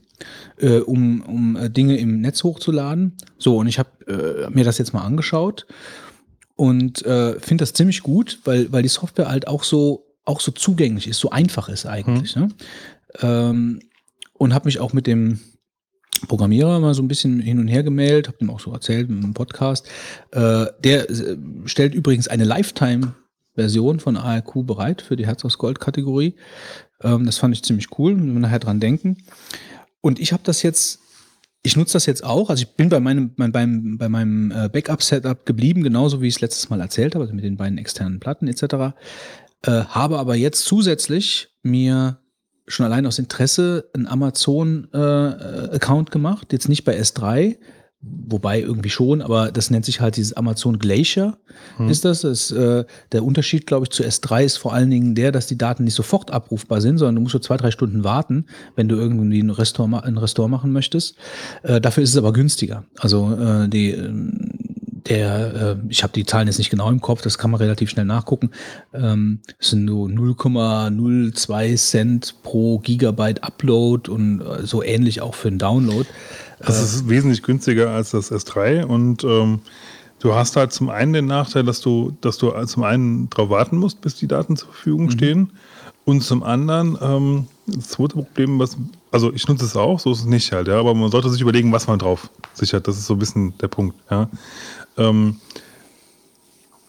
äh, 0.58 0.78
um, 0.78 1.22
um 1.22 1.56
äh, 1.58 1.70
Dinge 1.70 1.98
im 1.98 2.22
Netz 2.22 2.44
hochzuladen. 2.44 3.18
So, 3.38 3.58
und 3.58 3.68
ich 3.68 3.78
habe 3.78 3.90
äh, 4.08 4.50
mir 4.50 4.64
das 4.64 4.78
jetzt 4.78 4.94
mal 4.94 5.02
angeschaut 5.02 5.68
und 6.56 7.06
äh, 7.06 7.40
finde 7.40 7.64
das 7.64 7.74
ziemlich 7.74 8.04
gut, 8.04 8.40
weil, 8.46 8.72
weil 8.72 8.84
die 8.84 8.90
Software 8.90 9.30
halt 9.30 9.48
auch 9.48 9.64
so, 9.64 10.06
auch 10.26 10.40
so 10.40 10.52
zugänglich 10.52 11.08
ist, 11.08 11.20
so 11.20 11.30
einfach 11.32 11.70
ist 11.70 11.86
eigentlich. 11.86 12.36
Ne? 12.36 12.50
Ähm, 13.20 13.80
und 14.34 14.54
habe 14.54 14.66
mich 14.66 14.80
auch 14.80 14.94
mit 14.94 15.08
dem 15.08 15.40
Programmierer 16.28 16.80
mal 16.80 16.94
so 16.94 17.02
ein 17.02 17.08
bisschen 17.08 17.40
hin 17.40 17.60
und 17.60 17.68
her 17.68 17.84
gemeldet, 17.84 18.28
habe 18.28 18.38
dem 18.38 18.50
auch 18.50 18.60
so 18.60 18.72
erzählt 18.72 19.10
im 19.10 19.34
Podcast. 19.34 19.88
Äh, 20.32 20.66
der 20.84 21.10
äh, 21.10 21.38
stellt 21.66 21.94
übrigens 21.96 22.28
eine 22.28 22.44
Lifetime-Version 22.44 24.00
von 24.00 24.18
ARQ 24.18 24.66
bereit 24.66 25.02
für 25.02 25.16
die 25.16 25.26
Herz 25.26 25.44
aus 25.46 25.58
Gold-Kategorie. 25.58 26.36
Ähm, 27.04 27.26
das 27.26 27.38
fand 27.38 27.56
ich 27.56 27.64
ziemlich 27.64 27.98
cool, 27.98 28.16
wenn 28.16 28.34
wir 28.34 28.40
nachher 28.40 28.60
dran 28.60 28.80
denken. 28.80 29.18
Und 30.02 30.20
ich 30.20 30.34
habe 30.34 30.44
das 30.44 30.64
jetzt, 30.64 31.00
ich 31.64 31.76
nutze 31.76 31.94
das 31.94 32.06
jetzt 32.06 32.24
auch. 32.24 32.50
Also 32.50 32.64
ich 32.64 32.76
bin 32.76 32.90
bei 32.90 33.00
meinem, 33.00 33.32
mein, 33.36 33.52
beim, 33.52 33.98
bei 33.98 34.10
meinem 34.10 34.52
äh, 34.52 34.70
Backup-Setup 34.70 35.46
geblieben, 35.46 35.84
genauso 35.84 36.22
wie 36.22 36.28
ich 36.28 36.36
es 36.36 36.42
letztes 36.42 36.70
Mal 36.70 36.82
erzählt 36.82 37.16
habe, 37.16 37.24
also 37.24 37.34
mit 37.34 37.44
den 37.44 37.58
beiden 37.58 37.78
externen 37.78 38.20
Platten 38.20 38.48
etc. 38.48 38.96
Äh, 39.64 39.86
habe 39.86 40.18
aber 40.18 40.36
jetzt 40.36 40.66
zusätzlich 40.66 41.50
mir 41.64 42.21
schon 42.68 42.86
allein 42.86 43.06
aus 43.06 43.20
Interesse 43.20 43.90
einen 43.94 44.08
Amazon-Account 44.92 46.12
gemacht. 46.12 46.52
Jetzt 46.54 46.70
nicht 46.70 46.84
bei 46.84 47.00
S3, 47.00 47.58
wobei 48.04 48.60
irgendwie 48.62 48.90
schon, 48.90 49.22
aber 49.22 49.52
das 49.52 49.70
nennt 49.70 49.86
sich 49.86 50.02
halt 50.02 50.18
dieses 50.18 50.34
Amazon 50.34 50.80
Glacier. 50.80 51.38
Ist 51.88 52.04
das? 52.04 52.22
das 52.22 52.50
äh, 52.52 52.84
der 53.12 53.24
Unterschied, 53.24 53.68
glaube 53.68 53.86
ich, 53.86 53.92
zu 53.92 54.04
S3 54.04 54.44
ist 54.44 54.58
vor 54.58 54.74
allen 54.74 54.90
Dingen 54.90 55.14
der, 55.14 55.32
dass 55.32 55.46
die 55.46 55.58
Daten 55.58 55.84
nicht 55.84 55.94
sofort 55.94 56.32
abrufbar 56.32 56.82
sind, 56.82 56.98
sondern 56.98 57.16
du 57.16 57.22
musst 57.22 57.34
so 57.34 57.40
zwei, 57.40 57.58
drei 57.58 57.70
Stunden 57.70 58.04
warten, 58.04 58.46
wenn 58.76 58.88
du 58.88 58.96
irgendwie 58.96 59.42
ein 59.44 59.52
Restaurant, 59.52 59.92
ma- 59.92 60.00
ein 60.00 60.18
Restaurant 60.18 60.52
machen 60.52 60.72
möchtest. 60.72 61.16
Äh, 61.62 61.80
dafür 61.80 62.02
ist 62.04 62.10
es 62.12 62.18
aber 62.18 62.34
günstiger. 62.34 62.86
Also 62.98 63.36
äh, 63.40 63.68
die 63.70 63.92
ähm, 63.92 64.50
der, 65.08 65.54
äh, 65.54 65.76
ich 65.90 66.04
habe 66.04 66.14
die 66.14 66.26
Zahlen 66.26 66.48
jetzt 66.48 66.58
nicht 66.58 66.70
genau 66.70 66.90
im 66.90 67.02
Kopf, 67.02 67.22
das 67.22 67.38
kann 67.38 67.52
man 67.52 67.60
relativ 67.60 67.90
schnell 67.90 68.06
nachgucken. 68.06 68.52
Ähm, 68.94 69.40
es 69.60 69.70
sind 69.70 69.86
nur 69.86 70.08
0,02 70.08 71.76
Cent 71.78 72.36
pro 72.44 72.80
Gigabyte 72.80 73.44
Upload 73.44 74.10
und 74.10 74.42
äh, 74.42 74.66
so 74.66 74.84
ähnlich 74.84 75.22
auch 75.22 75.36
für 75.36 75.48
einen 75.48 75.60
Download. 75.60 76.08
Das 76.60 76.82
ist 76.82 77.10
wesentlich 77.10 77.42
günstiger 77.42 77.90
als 77.90 78.12
das 78.12 78.32
S3 78.32 78.86
und 78.86 79.24
ähm, 79.24 79.62
du 80.20 80.36
hast 80.36 80.56
halt 80.56 80.72
zum 80.72 80.90
einen 80.90 81.14
den 81.14 81.26
Nachteil, 81.26 81.64
dass 81.64 81.82
du, 81.82 82.16
dass 82.22 82.38
du 82.38 82.52
zum 82.66 82.84
einen 82.84 83.30
darauf 83.32 83.50
warten 83.50 83.78
musst, 83.78 84.02
bis 84.02 84.16
die 84.16 84.28
Daten 84.28 84.56
zur 84.56 84.70
Verfügung 84.70 85.10
stehen 85.10 85.52
und 86.06 86.22
zum 86.22 86.44
anderen 86.44 86.98
ähm, 87.02 87.48
das 87.68 87.90
zweite 87.90 88.16
Problem, 88.16 88.60
was, 88.60 88.78
also 89.12 89.32
ich 89.34 89.48
nutze 89.48 89.66
es 89.66 89.76
auch, 89.76 90.00
so 90.00 90.12
ist 90.12 90.20
es 90.20 90.26
nicht 90.26 90.52
halt, 90.52 90.68
ja, 90.68 90.80
aber 90.80 90.94
man 90.94 91.12
sollte 91.12 91.30
sich 91.30 91.42
überlegen, 91.42 91.72
was 91.72 91.88
man 91.88 92.00
drauf 92.00 92.30
sichert. 92.54 92.88
Das 92.88 92.98
ist 92.98 93.06
so 93.06 93.14
ein 93.14 93.20
bisschen 93.20 93.58
der 93.60 93.68
Punkt, 93.68 93.96
ja. 94.10 94.30
Ähm, 94.98 95.38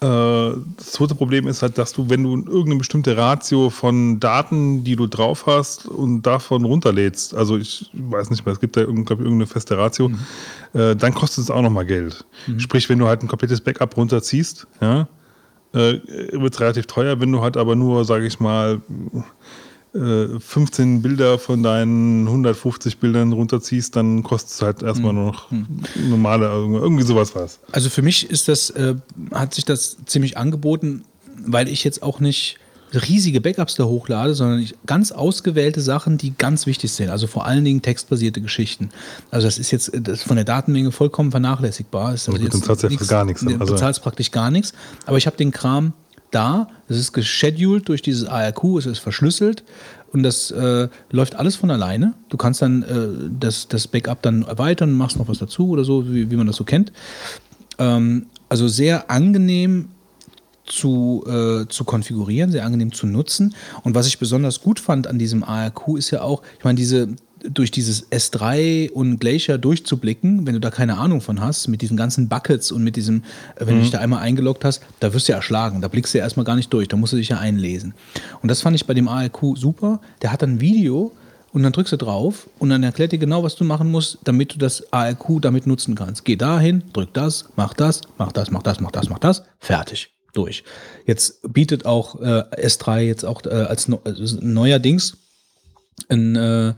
äh, 0.02 0.56
das 0.76 0.92
zweite 0.92 1.14
Problem 1.14 1.46
ist 1.46 1.62
halt, 1.62 1.78
dass 1.78 1.92
du, 1.92 2.10
wenn 2.10 2.24
du 2.24 2.34
irgendeine 2.34 2.76
bestimmte 2.76 3.16
Ratio 3.16 3.70
von 3.70 4.18
Daten, 4.18 4.82
die 4.82 4.96
du 4.96 5.06
drauf 5.06 5.46
hast 5.46 5.86
und 5.86 6.22
davon 6.22 6.64
runterlädst, 6.64 7.34
also 7.34 7.56
ich 7.56 7.88
weiß 7.92 8.30
nicht 8.30 8.44
mehr, 8.44 8.52
es 8.52 8.60
gibt 8.60 8.76
da 8.76 8.80
ich, 8.80 8.88
irgendeine 8.88 9.46
feste 9.46 9.78
Ratio, 9.78 10.10
äh, 10.74 10.96
dann 10.96 11.14
kostet 11.14 11.44
es 11.44 11.50
auch 11.50 11.62
nochmal 11.62 11.86
Geld. 11.86 12.24
Sprich, 12.58 12.88
wenn 12.88 12.98
du 12.98 13.06
halt 13.06 13.22
ein 13.22 13.28
komplettes 13.28 13.60
Backup 13.60 13.96
runterziehst, 13.96 14.66
ja, 14.80 15.06
äh, 15.72 16.00
wird 16.32 16.52
es 16.52 16.60
relativ 16.60 16.86
teuer, 16.86 17.20
wenn 17.20 17.30
du 17.30 17.40
halt 17.40 17.56
aber 17.56 17.76
nur, 17.76 18.04
sage 18.04 18.26
ich 18.26 18.40
mal, 18.40 18.82
äh, 19.94 20.40
15 20.40 21.02
Bilder 21.02 21.38
von 21.38 21.62
deinen 21.62 22.26
150 22.26 22.98
Bildern 22.98 23.32
runterziehst, 23.32 23.94
dann 23.96 24.22
kostet 24.22 24.52
es 24.52 24.62
halt 24.62 24.82
erstmal 24.82 25.12
nur 25.12 25.26
noch 25.26 25.48
normale, 26.08 26.46
irgendwie 26.46 27.04
sowas 27.04 27.34
was. 27.34 27.60
Also 27.72 27.90
für 27.90 28.02
mich 28.02 28.28
ist 28.30 28.48
das, 28.48 28.70
äh, 28.70 28.94
hat 29.32 29.54
sich 29.54 29.64
das 29.64 29.96
ziemlich 30.06 30.36
angeboten, 30.38 31.04
weil 31.44 31.68
ich 31.68 31.84
jetzt 31.84 32.02
auch 32.02 32.20
nicht 32.20 32.58
riesige 32.94 33.40
Backups 33.40 33.74
da 33.74 33.84
hochlade, 33.84 34.34
sondern 34.34 34.60
ich, 34.60 34.74
ganz 34.86 35.12
ausgewählte 35.12 35.80
Sachen, 35.80 36.18
die 36.18 36.34
ganz 36.36 36.66
wichtig 36.66 36.92
sind. 36.92 37.08
Also 37.10 37.26
vor 37.26 37.46
allen 37.46 37.64
Dingen 37.64 37.82
textbasierte 37.82 38.40
Geschichten. 38.40 38.90
Also 39.30 39.46
das 39.46 39.58
ist 39.58 39.70
jetzt 39.70 39.88
äh, 39.94 40.00
das 40.00 40.18
ist 40.20 40.24
von 40.24 40.36
der 40.36 40.44
Datenmenge 40.44 40.92
vollkommen 40.92 41.30
vernachlässigbar. 41.30 42.14
Ist 42.14 42.28
Aber 42.28 42.38
gut, 42.38 42.44
jetzt 42.44 42.54
dann 42.54 42.62
zahlst 42.62 42.82
du 42.82 42.88
ja 42.88 42.96
gar 43.06 43.24
nichts, 43.24 43.42
nee, 43.42 43.54
also- 43.58 43.74
Du 43.74 43.78
zahlst 43.78 44.02
praktisch 44.02 44.30
gar 44.30 44.50
nichts. 44.50 44.72
Aber 45.06 45.16
ich 45.16 45.26
habe 45.26 45.36
den 45.36 45.50
Kram 45.50 45.92
da. 46.34 46.68
Es 46.88 46.96
ist 46.98 47.12
gescheduled 47.12 47.88
durch 47.88 48.02
dieses 48.02 48.26
ARQ, 48.26 48.78
es 48.78 48.86
ist 48.86 48.98
verschlüsselt 48.98 49.64
und 50.12 50.22
das 50.22 50.50
äh, 50.50 50.88
läuft 51.10 51.36
alles 51.36 51.56
von 51.56 51.70
alleine. 51.70 52.14
Du 52.28 52.36
kannst 52.36 52.60
dann 52.62 52.82
äh, 52.82 53.30
das, 53.38 53.68
das 53.68 53.88
Backup 53.88 54.22
dann 54.22 54.42
erweitern, 54.42 54.92
machst 54.92 55.18
noch 55.18 55.28
was 55.28 55.38
dazu 55.38 55.68
oder 55.70 55.84
so, 55.84 56.12
wie, 56.12 56.30
wie 56.30 56.36
man 56.36 56.46
das 56.46 56.56
so 56.56 56.64
kennt. 56.64 56.92
Ähm, 57.78 58.26
also 58.48 58.68
sehr 58.68 59.10
angenehm 59.10 59.88
zu, 60.66 61.24
äh, 61.26 61.66
zu 61.68 61.84
konfigurieren, 61.84 62.50
sehr 62.50 62.64
angenehm 62.64 62.92
zu 62.92 63.06
nutzen. 63.06 63.54
Und 63.82 63.94
was 63.94 64.06
ich 64.06 64.18
besonders 64.18 64.60
gut 64.60 64.80
fand 64.80 65.06
an 65.06 65.18
diesem 65.18 65.42
ARQ 65.42 65.96
ist 65.96 66.10
ja 66.10 66.22
auch, 66.22 66.42
ich 66.58 66.64
meine, 66.64 66.76
diese 66.76 67.08
durch 67.50 67.70
dieses 67.70 68.10
S3 68.10 68.90
und 68.90 69.18
Glacier 69.18 69.58
durchzublicken, 69.58 70.46
wenn 70.46 70.54
du 70.54 70.60
da 70.60 70.70
keine 70.70 70.98
Ahnung 70.98 71.20
von 71.20 71.40
hast, 71.40 71.68
mit 71.68 71.82
diesen 71.82 71.96
ganzen 71.96 72.28
Buckets 72.28 72.72
und 72.72 72.82
mit 72.82 72.96
diesem, 72.96 73.22
äh, 73.56 73.66
wenn 73.66 73.76
du 73.76 73.80
dich 73.82 73.90
da 73.90 73.98
einmal 73.98 74.20
eingeloggt 74.20 74.64
hast, 74.64 74.82
da 75.00 75.12
wirst 75.12 75.28
du 75.28 75.32
ja 75.32 75.36
erschlagen, 75.36 75.80
da 75.80 75.88
blickst 75.88 76.14
du 76.14 76.18
ja 76.18 76.24
erstmal 76.24 76.44
gar 76.44 76.56
nicht 76.56 76.72
durch, 76.72 76.88
da 76.88 76.96
musst 76.96 77.12
du 77.12 77.16
dich 77.16 77.28
ja 77.28 77.38
einlesen. 77.38 77.94
Und 78.42 78.48
das 78.48 78.62
fand 78.62 78.76
ich 78.76 78.86
bei 78.86 78.94
dem 78.94 79.08
ARQ 79.08 79.56
super. 79.56 80.00
Der 80.22 80.32
hat 80.32 80.42
dann 80.42 80.54
ein 80.54 80.60
Video 80.60 81.12
und 81.52 81.62
dann 81.62 81.72
drückst 81.72 81.92
du 81.92 81.96
drauf 81.96 82.48
und 82.58 82.70
dann 82.70 82.82
erklärt 82.82 83.12
dir 83.12 83.18
genau, 83.18 83.42
was 83.42 83.56
du 83.56 83.64
machen 83.64 83.90
musst, 83.90 84.18
damit 84.24 84.54
du 84.54 84.58
das 84.58 84.92
ARQ 84.92 85.40
damit 85.40 85.66
nutzen 85.66 85.94
kannst. 85.94 86.24
Geh 86.24 86.36
dahin, 86.36 86.82
drück 86.92 87.12
das, 87.12 87.46
mach 87.56 87.74
das, 87.74 88.00
mach 88.18 88.32
das, 88.32 88.50
mach 88.50 88.62
das, 88.62 88.80
mach 88.80 88.90
das, 88.90 89.08
mach 89.08 89.18
das, 89.18 89.42
fertig. 89.58 90.10
Durch. 90.34 90.64
Jetzt 91.04 91.40
bietet 91.52 91.84
auch 91.84 92.18
äh, 92.22 92.44
S3 92.56 93.00
jetzt 93.00 93.22
auch 93.22 93.44
äh, 93.44 93.50
als 93.50 93.86
no, 93.86 94.00
also 94.02 94.38
neuerdings 94.40 95.18
ein 96.08 96.36
äh, 96.36 96.74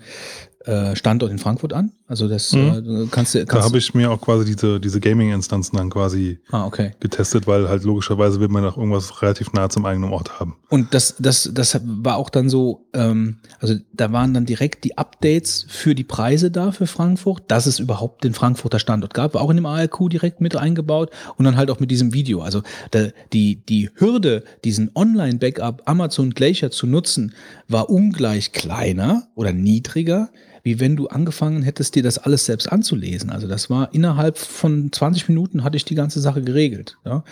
Standort 0.94 1.31
in 1.31 1.39
Frankfurt 1.39 1.73
an. 1.73 1.93
Also 2.07 2.28
das 2.28 2.52
äh, 2.52 3.07
kannst 3.10 3.34
du. 3.34 3.39
Da 3.39 3.44
Kannst, 3.44 3.67
habe 3.67 3.78
ich 3.78 3.94
mir 3.94 4.10
auch 4.10 4.20
quasi 4.20 4.44
diese, 4.44 4.78
diese 4.78 5.01
Gaming-Instanzen 5.01 5.76
dann 5.76 5.91
quasi 5.91 6.39
ah, 6.51 6.67
okay. 6.67 6.93
getestet, 7.01 7.47
weil 7.47 7.68
halt 7.68 7.84
logischerweise 7.84 8.41
will 8.41 8.49
man 8.49 8.65
auch 8.65 8.76
irgendwas 8.76 9.23
relativ 9.23 9.52
nah 9.52 9.68
zum 9.68 9.84
eigenen 9.86 10.10
Ort 10.10 10.39
haben. 10.41 10.57
Und 10.68 10.93
das, 10.93 11.17
das, 11.18 11.51
das 11.52 11.81
war 11.84 12.17
auch 12.17 12.31
dann 12.31 12.49
so, 12.49 12.86
ähm, 12.93 13.39
also 13.59 13.76
da 13.93 14.12
waren 14.12 14.34
dann 14.34 14.47
direkt 14.47 14.84
die 14.84 14.99
Updates 14.99 15.67
für 15.68 15.94
die 15.94 16.05
Preise 16.05 16.51
da 16.51 16.73
für 16.73 16.86
Frankfurt, 16.86 17.44
dass 17.49 17.67
es 17.67 17.78
überhaupt 17.78 18.25
den 18.25 18.34
Frankfurter 18.34 18.78
Standort 18.78 19.15
gab, 19.15 19.34
war 19.34 19.43
auch 19.43 19.51
in 19.51 19.57
dem 19.57 19.67
ARQ 19.67 20.09
direkt 20.10 20.41
mit 20.41 20.57
eingebaut 20.57 21.10
und 21.36 21.44
dann 21.44 21.57
halt 21.57 21.70
auch 21.70 21.81
mit 21.81 21.91
diesem 21.91 22.12
Video. 22.12 22.43
Also 22.43 22.62
da, 22.91 23.09
die, 23.33 23.57
die 23.65 23.91
Hürde, 23.94 24.44
diesen 24.65 24.91
Online-Backup 24.94 25.83
Amazon 25.86 26.31
Glacier 26.31 26.70
zu 26.70 26.86
nutzen, 26.86 27.34
war 27.68 27.91
ungleich 27.91 28.52
kleiner 28.52 29.28
oder 29.34 29.52
niedriger, 29.52 30.31
wie 30.65 30.81
wenn 30.81 30.97
du 30.97 31.09
angefangen 31.09 31.62
hättest, 31.62 31.94
dir 31.94 32.02
das 32.02 32.18
alles 32.18 32.47
selbst 32.47 32.73
anzulesen. 32.73 33.31
Also 33.31 33.47
das 33.47 33.70
war 33.70 33.93
innerhalb 33.94 34.39
von 34.39 34.91
20 34.91 35.28
Minuten 35.28 35.62
hatte 35.62 35.76
ich 35.76 35.84
die 35.84 35.94
ganze 35.94 36.20
Sache 36.20 36.43
geregelt. 36.43 36.97
Ja? 37.05 37.23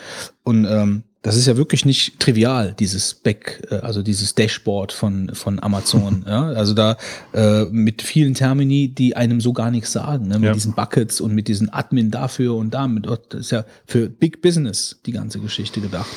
Und 0.44 0.66
ähm, 0.66 1.02
das 1.22 1.36
ist 1.36 1.46
ja 1.46 1.56
wirklich 1.56 1.84
nicht 1.84 2.18
trivial, 2.18 2.74
dieses 2.78 3.14
Back, 3.14 3.62
äh, 3.70 3.76
also 3.76 4.02
dieses 4.02 4.34
Dashboard 4.34 4.92
von, 4.92 5.30
von 5.34 5.62
Amazon. 5.62 6.24
ja? 6.28 6.48
Also 6.48 6.74
da 6.74 6.96
äh, 7.32 7.64
mit 7.66 8.02
vielen 8.02 8.34
Termini, 8.34 8.88
die 8.88 9.14
einem 9.14 9.40
so 9.40 9.52
gar 9.52 9.70
nichts 9.70 9.92
sagen, 9.92 10.26
ne? 10.26 10.38
mit 10.38 10.48
Ja. 10.48 10.52
diesen 10.52 10.74
Buckets 10.74 11.20
und 11.20 11.32
mit 11.32 11.46
diesen 11.46 11.72
Admin 11.72 12.10
dafür 12.10 12.56
und 12.56 12.74
damit. 12.74 13.06
Das 13.06 13.40
ist 13.40 13.52
ja 13.52 13.64
für 13.86 14.08
Big 14.08 14.42
Business 14.42 14.98
die 15.06 15.12
ganze 15.12 15.38
Geschichte 15.38 15.80
gedacht. 15.80 16.10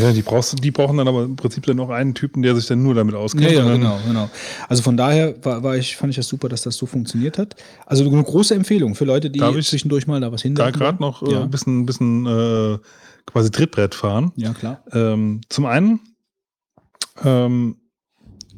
Ja, 0.00 0.12
die, 0.12 0.22
brauchst, 0.22 0.62
die 0.62 0.70
brauchen 0.72 0.96
dann 0.96 1.06
aber 1.06 1.24
im 1.24 1.36
Prinzip 1.36 1.64
dann 1.66 1.76
noch 1.76 1.90
einen 1.90 2.14
Typen, 2.14 2.42
der 2.42 2.56
sich 2.56 2.66
dann 2.66 2.82
nur 2.82 2.94
damit 2.94 3.14
auskennt. 3.14 3.52
Ja, 3.52 3.62
ja, 3.64 3.72
genau, 3.72 4.00
genau. 4.04 4.30
Also 4.68 4.82
von 4.82 4.96
daher 4.96 5.34
war, 5.44 5.62
war 5.62 5.76
ich, 5.76 5.96
fand 5.96 6.10
ich 6.10 6.16
das 6.16 6.26
super, 6.26 6.48
dass 6.48 6.62
das 6.62 6.76
so 6.76 6.86
funktioniert 6.86 7.38
hat. 7.38 7.54
Also 7.86 8.04
eine 8.04 8.22
große 8.22 8.54
Empfehlung 8.56 8.96
für 8.96 9.04
Leute, 9.04 9.30
die 9.30 9.38
Darf 9.38 9.56
ich 9.56 9.68
zwischendurch 9.68 10.08
mal 10.08 10.20
da 10.20 10.32
was 10.32 10.42
Da 10.42 10.48
hinlegen 10.48 10.72
gerade 10.72 11.00
noch 11.00 11.22
äh, 11.22 11.32
ja. 11.32 11.42
ein 11.42 11.50
bisschen, 11.50 11.86
bisschen 11.86 12.26
äh, 12.26 12.78
quasi 13.30 13.50
Trittbrett 13.50 13.94
fahren. 13.94 14.32
ja, 14.36 14.52
klar. 14.52 14.82
Ähm, 14.92 15.40
zum 15.48 15.66
einen 15.66 16.00
ähm, 17.24 17.76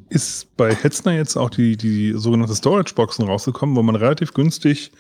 ist 0.09 0.57
bei 0.57 0.75
Hetzner 0.75 1.13
jetzt 1.13 1.37
auch 1.37 1.51
die, 1.51 1.77
die 1.77 2.13
sogenannte 2.17 2.55
Storage-Boxen 2.55 3.25
rausgekommen, 3.25 3.77
wo 3.77 3.83
man 3.83 3.97
relativ 3.97 4.35
günstig 4.35 4.93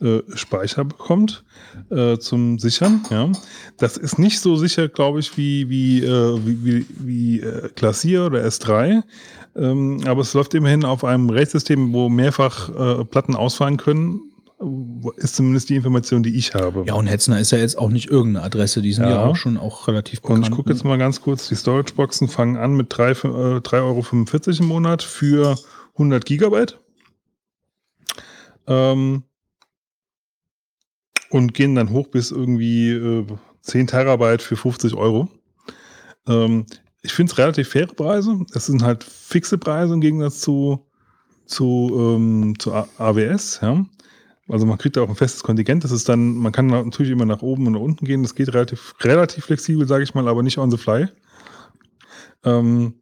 äh, 0.00 0.20
Speicher 0.34 0.84
bekommt 0.84 1.44
äh, 1.90 2.18
zum 2.18 2.58
Sichern. 2.58 3.02
Ja. 3.10 3.32
Das 3.78 3.96
ist 3.96 4.18
nicht 4.18 4.40
so 4.40 4.56
sicher, 4.56 4.88
glaube 4.88 5.20
ich, 5.20 5.36
wie, 5.36 5.68
wie, 5.68 6.04
äh, 6.04 6.38
wie, 6.44 6.64
wie, 6.64 6.86
wie 6.98 7.40
äh, 7.40 7.68
Classier 7.70 8.26
oder 8.26 8.44
S3. 8.44 9.02
Ähm, 9.56 10.00
aber 10.06 10.20
es 10.20 10.34
läuft 10.34 10.54
immerhin 10.54 10.84
auf 10.84 11.02
einem 11.04 11.30
Rechtssystem, 11.30 11.92
wo 11.92 12.08
mehrfach 12.08 12.68
äh, 12.68 13.04
Platten 13.04 13.34
ausfallen 13.34 13.76
können. 13.76 14.27
Ist 15.16 15.36
zumindest 15.36 15.68
die 15.68 15.76
Information, 15.76 16.24
die 16.24 16.34
ich 16.36 16.54
habe. 16.54 16.82
Ja, 16.86 16.94
und 16.94 17.06
Hetzner 17.06 17.38
ist 17.38 17.52
ja 17.52 17.58
jetzt 17.58 17.78
auch 17.78 17.90
nicht 17.90 18.10
irgendeine 18.10 18.44
Adresse, 18.44 18.82
die 18.82 18.92
sind 18.92 19.04
ja, 19.04 19.10
Ja. 19.10 19.24
auch 19.24 19.36
schon 19.36 19.56
auch 19.56 19.86
relativ 19.86 20.18
Und 20.24 20.38
ich 20.38 20.46
bekannt, 20.46 20.56
gucke 20.56 20.70
jetzt 20.70 20.82
ne? 20.82 20.90
mal 20.90 20.98
ganz 20.98 21.20
kurz, 21.20 21.48
die 21.48 21.54
Storage-Boxen 21.54 22.26
fangen 22.28 22.56
an 22.56 22.74
mit 22.74 22.86
3 22.90 23.10
äh, 23.10 23.14
3,45 23.14 24.48
Euro 24.48 24.62
im 24.62 24.66
Monat 24.66 25.02
für 25.04 25.56
100 25.94 26.24
Gigabyte. 26.24 26.80
Ähm, 28.66 29.22
und 31.30 31.54
gehen 31.54 31.74
dann 31.74 31.90
hoch 31.90 32.08
bis 32.08 32.30
irgendwie 32.30 32.90
äh, 32.90 33.26
10 33.62 33.86
Terabyte 33.86 34.42
für 34.42 34.56
50 34.56 34.94
Euro. 34.94 35.28
Ähm, 36.26 36.66
ich 37.02 37.12
finde 37.12 37.30
es 37.32 37.38
relativ 37.38 37.68
faire 37.68 37.86
Preise. 37.94 38.44
Es 38.54 38.66
sind 38.66 38.82
halt 38.82 39.04
fixe 39.04 39.56
Preise 39.56 39.94
im 39.94 40.00
Gegensatz 40.00 40.40
zu, 40.40 40.84
zu, 41.46 41.90
ähm, 42.16 42.54
zu 42.58 42.72
AWS. 42.74 43.60
Ja. 43.62 43.84
Also 44.48 44.66
man 44.66 44.78
kriegt 44.78 44.96
da 44.96 45.02
auch 45.02 45.08
ein 45.08 45.14
festes 45.14 45.42
Kontingent. 45.42 45.84
Das 45.84 45.90
ist 45.90 46.08
dann, 46.08 46.34
man 46.36 46.52
kann 46.52 46.66
natürlich 46.68 47.12
immer 47.12 47.26
nach 47.26 47.42
oben 47.42 47.66
und 47.66 47.74
nach 47.74 47.80
unten 47.80 48.06
gehen. 48.06 48.22
Das 48.22 48.34
geht 48.34 48.52
relativ, 48.54 48.94
relativ 49.00 49.44
flexibel, 49.44 49.86
sage 49.86 50.04
ich 50.04 50.14
mal, 50.14 50.26
aber 50.26 50.42
nicht 50.42 50.58
on 50.58 50.70
the 50.70 50.78
fly. 50.78 51.08
Ähm, 52.44 52.94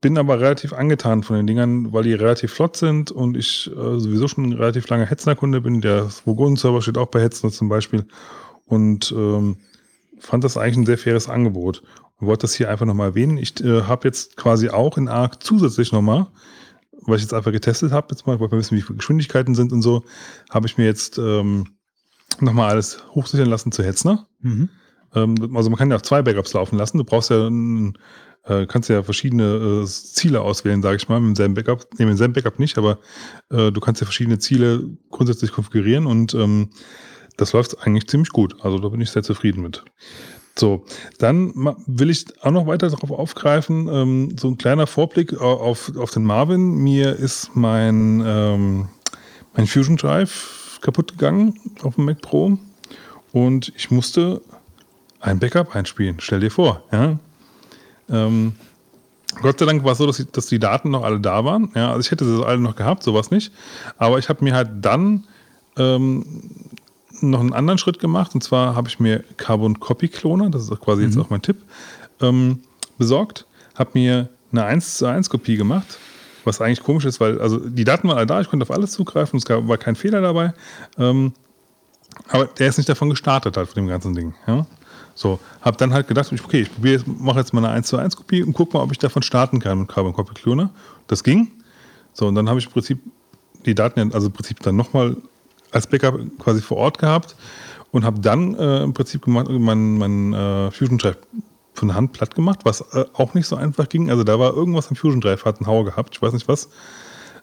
bin 0.00 0.18
aber 0.18 0.38
relativ 0.38 0.74
angetan 0.74 1.22
von 1.22 1.36
den 1.36 1.46
Dingern, 1.46 1.92
weil 1.94 2.02
die 2.02 2.12
relativ 2.12 2.52
flott 2.52 2.76
sind 2.76 3.10
und 3.10 3.38
ich 3.38 3.70
äh, 3.70 3.98
sowieso 3.98 4.28
schon 4.28 4.44
ein 4.44 4.52
relativ 4.52 4.86
langer 4.88 5.06
Hetzner-Kunde 5.06 5.62
bin. 5.62 5.80
Der 5.80 6.10
Vogonen-Server 6.26 6.82
steht 6.82 6.98
auch 6.98 7.06
bei 7.06 7.22
Hetzner 7.22 7.50
zum 7.50 7.70
Beispiel 7.70 8.04
und 8.66 9.12
ähm, 9.16 9.56
fand 10.18 10.44
das 10.44 10.58
eigentlich 10.58 10.76
ein 10.76 10.86
sehr 10.86 10.98
faires 10.98 11.30
Angebot 11.30 11.82
und 12.18 12.26
wollte 12.26 12.42
das 12.42 12.54
hier 12.54 12.68
einfach 12.68 12.84
nochmal 12.84 13.08
erwähnen. 13.08 13.38
Ich 13.38 13.58
äh, 13.64 13.82
habe 13.82 14.06
jetzt 14.06 14.36
quasi 14.36 14.68
auch 14.68 14.98
in 14.98 15.08
ARC 15.08 15.42
zusätzlich 15.42 15.90
nochmal, 15.90 16.26
weil 17.06 17.16
ich 17.16 17.22
jetzt 17.22 17.34
einfach 17.34 17.52
getestet 17.52 17.92
habe, 17.92 18.08
jetzt 18.10 18.26
mal, 18.26 18.40
weil 18.40 18.50
wir 18.50 18.58
wissen, 18.58 18.76
wie 18.76 18.82
viele 18.82 18.96
Geschwindigkeiten 18.96 19.54
sind 19.54 19.72
und 19.72 19.82
so, 19.82 20.04
habe 20.50 20.66
ich 20.66 20.78
mir 20.78 20.84
jetzt 20.84 21.18
ähm, 21.18 21.76
nochmal 22.40 22.70
alles 22.70 23.04
hochsichern 23.10 23.48
lassen 23.48 23.72
zu 23.72 23.82
Hetzner. 23.82 24.26
Mhm. 24.40 24.68
Ähm, 25.14 25.56
also 25.56 25.70
man 25.70 25.78
kann 25.78 25.90
ja 25.90 25.96
auch 25.96 26.02
zwei 26.02 26.22
Backups 26.22 26.52
laufen 26.52 26.76
lassen. 26.76 26.98
Du 26.98 27.04
brauchst 27.04 27.30
ja 27.30 27.46
ein, 27.48 27.98
äh, 28.44 28.66
kannst 28.66 28.88
ja 28.88 29.02
verschiedene 29.02 29.82
äh, 29.82 29.86
Ziele 29.86 30.40
auswählen, 30.40 30.82
sage 30.82 30.96
ich 30.96 31.08
mal, 31.08 31.20
mit 31.20 31.30
demselben 31.30 31.54
Backup. 31.54 31.86
Nee, 31.98 32.04
mit 32.04 32.12
demselben 32.12 32.34
Backup 32.34 32.58
nicht, 32.58 32.78
aber 32.78 32.98
äh, 33.50 33.70
du 33.70 33.80
kannst 33.80 34.00
ja 34.00 34.06
verschiedene 34.06 34.38
Ziele 34.38 34.84
grundsätzlich 35.10 35.52
konfigurieren 35.52 36.06
und 36.06 36.34
ähm, 36.34 36.70
das 37.36 37.52
läuft 37.52 37.80
eigentlich 37.84 38.06
ziemlich 38.08 38.30
gut. 38.30 38.56
Also 38.64 38.78
da 38.78 38.88
bin 38.88 39.00
ich 39.00 39.10
sehr 39.10 39.22
zufrieden 39.22 39.62
mit. 39.62 39.84
So, 40.56 40.84
dann 41.18 41.52
will 41.86 42.10
ich 42.10 42.26
auch 42.42 42.52
noch 42.52 42.66
weiter 42.66 42.88
darauf 42.88 43.10
aufgreifen, 43.10 43.88
ähm, 43.88 44.36
so 44.38 44.48
ein 44.48 44.56
kleiner 44.58 44.86
Vorblick 44.86 45.40
au- 45.40 45.56
auf, 45.60 45.90
auf 45.96 46.12
den 46.12 46.22
Marvin. 46.24 46.76
Mir 46.76 47.16
ist 47.16 47.50
mein, 47.54 48.22
ähm, 48.24 48.88
mein 49.54 49.66
Fusion 49.66 49.96
Drive 49.96 50.78
kaputt 50.80 51.12
gegangen 51.12 51.58
auf 51.82 51.96
dem 51.96 52.04
Mac 52.04 52.20
Pro 52.20 52.56
und 53.32 53.72
ich 53.76 53.90
musste 53.90 54.42
ein 55.20 55.40
Backup 55.40 55.74
einspielen. 55.74 56.16
Stell 56.20 56.40
dir 56.40 56.50
vor, 56.50 56.84
ja. 56.92 57.18
Ähm, 58.08 58.52
Gott 59.42 59.58
sei 59.58 59.66
Dank 59.66 59.82
war 59.82 59.92
es 59.92 59.98
so, 59.98 60.06
dass 60.06 60.18
die, 60.18 60.30
dass 60.30 60.46
die 60.46 60.60
Daten 60.60 60.90
noch 60.90 61.02
alle 61.02 61.18
da 61.18 61.44
waren. 61.44 61.72
Ja, 61.74 61.88
also 61.88 62.00
ich 62.00 62.10
hätte 62.12 62.24
sie 62.24 62.46
alle 62.46 62.58
noch 62.58 62.76
gehabt, 62.76 63.02
sowas 63.02 63.32
nicht. 63.32 63.52
Aber 63.96 64.18
ich 64.20 64.28
habe 64.28 64.44
mir 64.44 64.54
halt 64.54 64.68
dann 64.82 65.26
ähm, 65.76 66.24
noch 67.20 67.40
einen 67.40 67.52
anderen 67.52 67.78
Schritt 67.78 67.98
gemacht. 67.98 68.34
Und 68.34 68.42
zwar 68.42 68.74
habe 68.74 68.88
ich 68.88 69.00
mir 69.00 69.24
Carbon 69.36 69.80
Copy 69.80 70.08
Cloner, 70.08 70.50
das 70.50 70.64
ist 70.64 70.72
auch 70.72 70.80
quasi 70.80 71.02
jetzt 71.04 71.18
auch 71.18 71.30
mein 71.30 71.42
Tipp, 71.42 71.58
ähm, 72.20 72.60
besorgt. 72.98 73.46
Habe 73.74 73.90
mir 73.94 74.28
eine 74.52 74.64
1 74.64 74.98
zu 74.98 75.06
1 75.06 75.30
Kopie 75.30 75.56
gemacht. 75.56 75.98
Was 76.44 76.60
eigentlich 76.60 76.82
komisch 76.82 77.06
ist, 77.06 77.20
weil 77.20 77.40
also 77.40 77.58
die 77.58 77.84
Daten 77.84 78.06
waren 78.06 78.18
alle 78.18 78.26
da, 78.26 78.40
ich 78.40 78.50
konnte 78.50 78.64
auf 78.64 78.70
alles 78.70 78.92
zugreifen, 78.92 79.38
es 79.38 79.46
gab, 79.46 79.66
war 79.66 79.78
kein 79.78 79.96
Fehler 79.96 80.20
dabei. 80.20 80.52
Ähm, 80.98 81.32
aber 82.28 82.46
der 82.46 82.68
ist 82.68 82.76
nicht 82.76 82.88
davon 82.88 83.08
gestartet 83.08 83.56
halt 83.56 83.68
von 83.68 83.76
dem 83.76 83.88
ganzen 83.88 84.14
Ding. 84.14 84.34
Ja? 84.46 84.66
So, 85.14 85.38
habe 85.62 85.76
dann 85.76 85.94
halt 85.94 86.06
gedacht, 86.08 86.30
okay, 86.32 86.60
ich 86.60 86.72
probiere 86.72 86.96
jetzt, 86.96 87.06
mache 87.06 87.38
jetzt 87.38 87.54
mal 87.54 87.64
eine 87.64 87.74
1 87.74 87.86
zu 87.86 87.96
1 87.96 88.16
Kopie 88.16 88.42
und 88.42 88.52
guck 88.52 88.74
mal, 88.74 88.80
ob 88.80 88.92
ich 88.92 88.98
davon 88.98 89.22
starten 89.22 89.58
kann 89.58 89.80
mit 89.80 89.88
Carbon 89.88 90.12
Copy 90.12 90.34
Cloner. 90.34 90.70
Das 91.06 91.24
ging. 91.24 91.52
So, 92.12 92.26
und 92.26 92.34
dann 92.34 92.48
habe 92.48 92.58
ich 92.58 92.66
im 92.66 92.72
Prinzip 92.72 92.98
die 93.64 93.74
Daten, 93.74 94.12
also 94.12 94.26
im 94.26 94.32
Prinzip 94.32 94.60
dann 94.60 94.76
nochmal 94.76 95.16
als 95.74 95.86
Backup 95.86 96.18
quasi 96.38 96.60
vor 96.62 96.78
Ort 96.78 96.98
gehabt 96.98 97.36
und 97.90 98.04
habe 98.04 98.20
dann 98.20 98.54
äh, 98.54 98.82
im 98.82 98.94
Prinzip 98.94 99.22
gemacht, 99.22 99.48
mein, 99.50 99.98
äh, 100.32 100.70
Fusion 100.70 100.98
Drive 100.98 101.18
von 101.74 101.94
Hand 101.94 102.12
platt 102.12 102.34
gemacht, 102.34 102.60
was 102.64 102.80
äh, 102.92 103.04
auch 103.12 103.34
nicht 103.34 103.46
so 103.46 103.56
einfach 103.56 103.88
ging. 103.88 104.08
Also 104.10 104.24
da 104.24 104.38
war 104.38 104.54
irgendwas 104.54 104.88
am 104.88 104.96
Fusion 104.96 105.20
Drive, 105.20 105.44
hat 105.44 105.58
einen 105.58 105.66
Hauer 105.66 105.84
gehabt, 105.84 106.14
ich 106.14 106.22
weiß 106.22 106.32
nicht 106.32 106.48
was. 106.48 106.68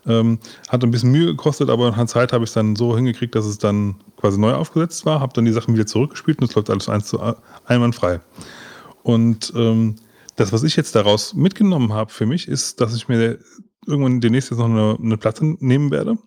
Ähm, 0.08 0.40
hat 0.70 0.84
ein 0.84 0.90
bisschen 0.90 1.12
Mühe 1.12 1.28
gekostet, 1.28 1.70
aber 1.70 1.94
einer 1.94 2.08
Zeit 2.08 2.34
habe 2.34 2.44
ich 2.44 2.50
es 2.50 2.54
dann 2.56 2.76
so 2.76 2.96
hingekriegt, 2.96 3.36
dass 3.36 3.46
es 3.46 3.60
dann 3.60 3.96
quasi 4.18 4.40
neu 4.40 4.54
aufgesetzt 4.54 5.06
war, 5.06 5.20
habe 5.20 5.34
dann 5.34 5.46
die 5.46 5.52
Sachen 5.52 5.76
wieder 5.76 5.86
zurückgespielt 5.86 6.40
und 6.40 6.50
es 6.50 6.56
läuft 6.56 6.72
alles 6.72 6.90
eins 6.90 7.08
zu 7.08 7.20
ein- 7.20 7.36
einwandfrei. 7.66 8.20
Und 9.04 9.54
ähm, 9.56 9.98
das, 10.38 10.52
was 10.52 10.64
ich 10.64 10.76
jetzt 10.76 10.96
daraus 10.96 11.36
mitgenommen 11.36 11.94
habe 11.94 12.12
für 12.12 12.26
mich, 12.26 12.48
ist, 12.48 12.82
dass 12.82 12.96
ich 12.96 13.08
mir 13.10 13.38
irgendwann 13.86 14.22
demnächst 14.22 14.50
jetzt 14.50 14.60
noch 14.60 14.66
eine, 14.66 14.98
eine 15.00 15.18
Platte 15.18 15.56
nehmen 15.60 15.92
werde. 15.92 16.18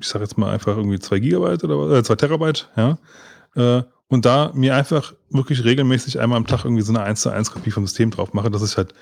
Ich 0.00 0.08
sage 0.08 0.24
jetzt 0.24 0.38
mal 0.38 0.50
einfach 0.50 0.76
irgendwie 0.76 0.98
zwei 0.98 1.18
Gigabyte 1.18 1.64
oder 1.64 1.78
was, 1.78 1.98
äh, 1.98 2.02
zwei 2.02 2.16
Terabyte, 2.16 2.70
ja. 2.76 2.98
Äh, 3.54 3.82
und 4.08 4.26
da 4.26 4.52
mir 4.54 4.76
einfach 4.76 5.14
wirklich 5.30 5.64
regelmäßig 5.64 6.20
einmal 6.20 6.36
am 6.36 6.46
Tag 6.46 6.66
irgendwie 6.66 6.82
so 6.82 6.92
eine 6.92 7.02
1 7.02 7.22
zu 7.22 7.30
1 7.30 7.50
Kopie 7.50 7.70
vom 7.70 7.86
System 7.86 8.10
drauf 8.10 8.34
mache, 8.34 8.50
dass 8.50 8.62
ich 8.62 8.76
halt, 8.76 8.92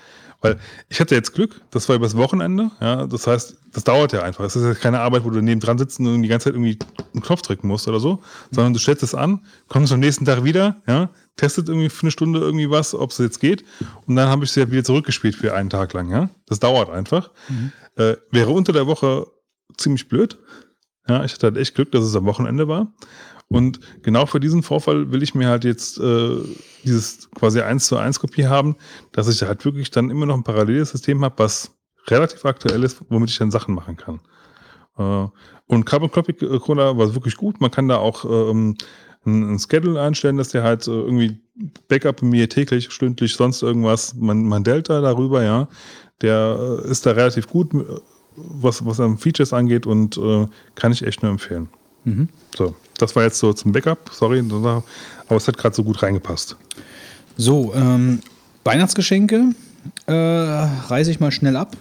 weil 0.41 0.57
ich 0.89 1.01
hatte 1.01 1.17
jetzt 1.17 1.35
Glück, 1.35 1.61
das 1.73 1.89
war 1.89 1.97
übers 1.97 2.17
Wochenende, 2.17 2.71
ja, 2.81 3.09
das 3.09 3.27
heißt, 3.27 3.57
das 3.73 3.83
dauert 3.83 4.13
ja 4.13 4.23
einfach. 4.23 4.45
Es 4.45 4.55
ist 4.55 4.63
ja 4.63 4.75
keine 4.75 5.01
Arbeit, 5.01 5.25
wo 5.25 5.31
du 5.31 5.41
neben 5.41 5.61
dran 5.61 5.79
sitzt 5.79 5.99
und 5.99 6.23
die 6.23 6.29
ganze 6.29 6.45
Zeit 6.45 6.55
irgendwie 6.55 6.79
einen 7.13 7.25
Knopf 7.25 7.43
drücken 7.43 7.67
musst 7.67 7.89
oder 7.89 7.99
so, 7.99 8.21
sondern 8.53 8.73
du 8.73 8.79
stellst 8.79 9.03
es 9.03 9.13
an, 9.13 9.45
kommst 9.67 9.93
am 9.93 9.99
nächsten 9.99 10.25
Tag 10.27 10.45
wieder, 10.45 10.81
ja, 10.87 11.11
testet 11.37 11.69
irgendwie 11.69 11.89
für 11.89 12.03
eine 12.03 12.13
Stunde 12.13 12.39
irgendwie 12.39 12.71
was, 12.71 12.95
ob 12.95 13.11
es 13.11 13.19
jetzt 13.19 13.41
geht 13.41 13.65
und 14.07 14.15
dann 14.15 14.29
habe 14.29 14.45
ich 14.45 14.53
sie 14.53 14.61
ja 14.61 14.71
wieder 14.71 14.85
zurückgespielt 14.85 15.35
für 15.35 15.55
einen 15.55 15.71
Tag 15.71 15.93
lang, 15.93 16.09
ja. 16.11 16.31
Das 16.47 16.61
dauert 16.61 16.89
einfach. 16.89 17.33
Äh, 17.97 18.17
wäre 18.31 18.51
unter 18.51 18.73
der 18.73 18.87
Woche 18.87 19.27
ziemlich 19.77 20.09
blöd. 20.09 20.39
Ja, 21.09 21.25
ich 21.25 21.33
hatte 21.33 21.49
halt 21.49 21.57
echt 21.57 21.75
Glück, 21.75 21.93
dass 21.93 22.05
es 22.05 22.15
am 22.15 22.27
Wochenende 22.27 22.69
war. 22.69 22.93
Und 23.49 23.81
genau 24.03 24.27
für 24.27 24.39
diesen 24.39 24.63
Vorfall 24.63 25.11
will 25.11 25.25
ich 25.25 25.35
mir 25.35 25.49
halt 25.49 25.65
jetzt 25.65 25.99
äh, 25.99 26.37
dieses 26.85 27.29
quasi 27.33 27.61
1 27.61 27.87
zu 27.87 27.97
1 27.97 28.21
Kopie 28.21 28.47
haben, 28.47 28.77
dass 29.11 29.29
ich 29.29 29.43
halt 29.43 29.65
wirklich 29.65 29.91
dann 29.91 30.09
immer 30.09 30.27
noch 30.27 30.37
ein 30.37 30.45
paralleles 30.45 30.91
System 30.91 31.25
habe, 31.25 31.39
was 31.39 31.73
relativ 32.07 32.45
aktuell 32.45 32.85
ist, 32.85 33.03
womit 33.09 33.31
ich 33.31 33.39
dann 33.39 33.51
Sachen 33.51 33.75
machen 33.75 33.97
kann. 33.97 34.21
Äh, 34.97 35.29
und 35.67 35.85
Carbon 35.85 36.11
Copy 36.11 36.33
Crawler 36.33 36.97
war 36.97 37.15
wirklich 37.15 37.37
gut. 37.37 37.61
Man 37.61 37.71
kann 37.71 37.89
da 37.89 37.97
auch 37.97 38.25
ähm, 38.25 38.77
ein, 39.27 39.59
Schedule 39.59 40.01
einstellen, 40.01 40.37
dass 40.37 40.51
der 40.51 40.63
halt 40.63 40.87
äh, 40.87 40.93
irgendwie 40.93 41.41
Backup 41.89 42.23
mir 42.23 42.49
täglich, 42.49 42.91
stündlich, 42.91 43.35
sonst 43.35 43.63
irgendwas, 43.63 44.15
man, 44.15 44.45
man 44.45 44.65
Delta 44.65 45.01
darüber, 45.01 45.43
ja. 45.43 45.69
Der 46.23 46.83
äh, 46.85 46.91
ist 46.91 47.07
da 47.07 47.13
relativ 47.13 47.49
gut, 47.49 47.75
äh, 47.75 48.01
was, 48.37 48.85
was 48.85 49.01
an 49.01 49.19
Features 49.19 49.53
angeht 49.53 49.87
und 49.87 50.17
äh, 50.17 50.47
kann 50.75 50.93
ich 50.93 51.05
echt 51.05 51.23
nur 51.23 51.33
empfehlen. 51.33 51.69
So, 52.57 52.75
das 52.97 53.15
war 53.15 53.25
jetzt 53.25 53.39
so 53.39 53.53
zum 53.53 53.73
Backup, 53.73 54.11
sorry, 54.13 54.43
aber 54.51 54.85
es 55.37 55.47
hat 55.47 55.59
gerade 55.59 55.75
so 55.75 55.85
gut 55.85 56.03
reingepasst. 56.03 56.57
So, 57.37 57.75
ähm, 57.75 58.21
Weihnachtsgeschenke 58.65 59.51
äh, 60.07 60.13
reiße 60.13 61.11
ich 61.11 61.21
mal 61.21 61.31
schnell 61.31 61.57
ab. 61.57 61.77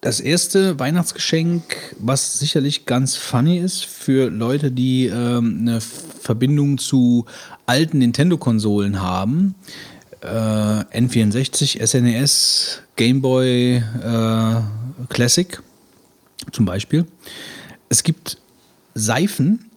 das 0.00 0.20
erste 0.20 0.78
Weihnachtsgeschenk, 0.78 1.94
was 1.98 2.38
sicherlich 2.38 2.86
ganz 2.86 3.16
funny 3.16 3.58
ist 3.58 3.84
für 3.84 4.30
Leute, 4.30 4.70
die 4.70 5.06
ähm, 5.06 5.58
eine 5.60 5.80
Verbindung 5.80 6.78
zu 6.78 7.26
alten 7.66 7.98
Nintendo-Konsolen 7.98 9.02
haben. 9.02 9.54
Äh, 10.20 10.26
N64, 10.26 11.84
SNES, 11.84 12.82
Game 12.98 13.22
Boy 13.22 13.76
äh, 13.76 14.60
Classic 15.08 15.62
zum 16.50 16.64
Beispiel. 16.64 17.06
Es 17.88 18.02
gibt 18.02 18.38
Seifen, 18.92 19.70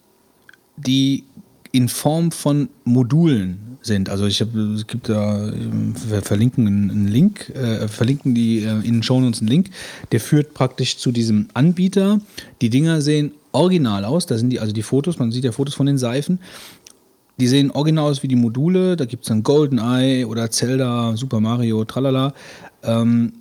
die 0.75 1.24
in 1.72 1.88
Form 1.88 2.32
von 2.32 2.67
Modulen 2.83 3.77
sind. 3.83 4.09
Also 4.09 4.25
ich 4.25 4.41
habe, 4.41 4.74
es 4.75 4.88
gibt 4.88 5.08
da, 5.08 5.51
wir 5.53 6.24
verlinken 6.24 6.67
einen 6.67 7.08
Link, 7.08 7.50
äh, 7.50 7.88
verlinken 7.88 8.33
die 8.33 8.64
äh, 8.64 8.72
in 8.72 8.95
den 8.95 9.03
Shownotes 9.03 9.40
einen 9.40 9.50
Link, 9.50 9.69
der 10.11 10.19
führt 10.19 10.56
praktisch 10.56 10.98
zu 10.98 11.11
diesem 11.11 11.48
Anbieter. 11.53 12.19
Die 12.61 12.72
Dinger 12.72 13.01
sehen 13.01 13.33
original 13.51 14.03
aus, 14.03 14.25
da 14.25 14.38
sind 14.38 14.50
die, 14.50 14.59
also 14.59 14.74
die 14.74 14.82
Fotos, 14.82 15.19
man 15.19 15.32
sieht 15.32 15.43
ja 15.43 15.51
Fotos 15.51 15.75
von 15.75 15.85
den 15.85 16.00
Seifen. 16.00 16.40
Die 17.40 17.48
sehen 17.48 17.72
original 17.72 18.10
aus 18.10 18.24
wie 18.24 18.27
die 18.27 18.35
Module, 18.35 18.95
da 18.95 19.06
gibt 19.06 19.24
es 19.24 19.30
dann 19.30 19.42
GoldenEye 19.43 20.26
oder 20.26 20.51
Zelda, 20.51 21.16
Super 21.16 21.40
Mario, 21.40 21.85
tralala. 21.85 22.34
Ähm, 22.84 23.34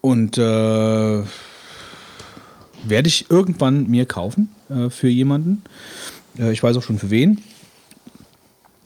und 0.00 0.36
äh, 0.36 1.22
werde 2.84 3.08
ich 3.08 3.30
irgendwann 3.30 3.88
mir 3.88 4.06
kaufen 4.06 4.50
äh, 4.68 4.90
für 4.90 5.08
jemanden. 5.08 5.62
Äh, 6.38 6.52
ich 6.52 6.62
weiß 6.62 6.76
auch 6.76 6.82
schon 6.82 6.98
für 6.98 7.10
wen. 7.10 7.40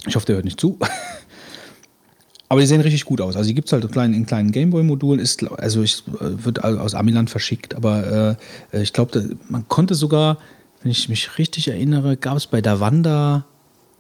Ich 0.07 0.15
hoffe, 0.15 0.27
der 0.27 0.37
hört 0.37 0.45
nicht 0.45 0.61
zu. 0.61 0.79
Aber 2.49 2.61
die 2.61 2.67
sehen 2.67 2.81
richtig 2.81 3.05
gut 3.05 3.21
aus. 3.21 3.37
Also 3.37 3.49
die 3.49 3.55
gibt 3.55 3.69
es 3.69 3.73
halt 3.73 3.85
in 3.85 3.91
kleinen, 3.91 4.15
in 4.15 4.27
kleinen 4.27 4.53
Gameboy-Modulen. 4.53 5.27
also 5.59 5.83
ich, 5.83 6.05
äh, 6.21 6.45
wird 6.45 6.65
aus 6.65 6.95
Amiland 6.95 7.31
verschickt. 7.31 7.75
Aber 7.75 8.39
äh, 8.73 8.83
ich 8.83 8.93
glaube, 8.93 9.37
man 9.49 9.69
konnte 9.69 9.95
sogar, 9.95 10.39
wenn 10.83 10.91
ich 10.91 11.09
mich 11.09 11.37
richtig 11.37 11.69
erinnere, 11.69 12.17
gab 12.17 12.37
es 12.37 12.47
bei 12.47 12.61
der 12.63 12.81
Wanda, 12.81 13.45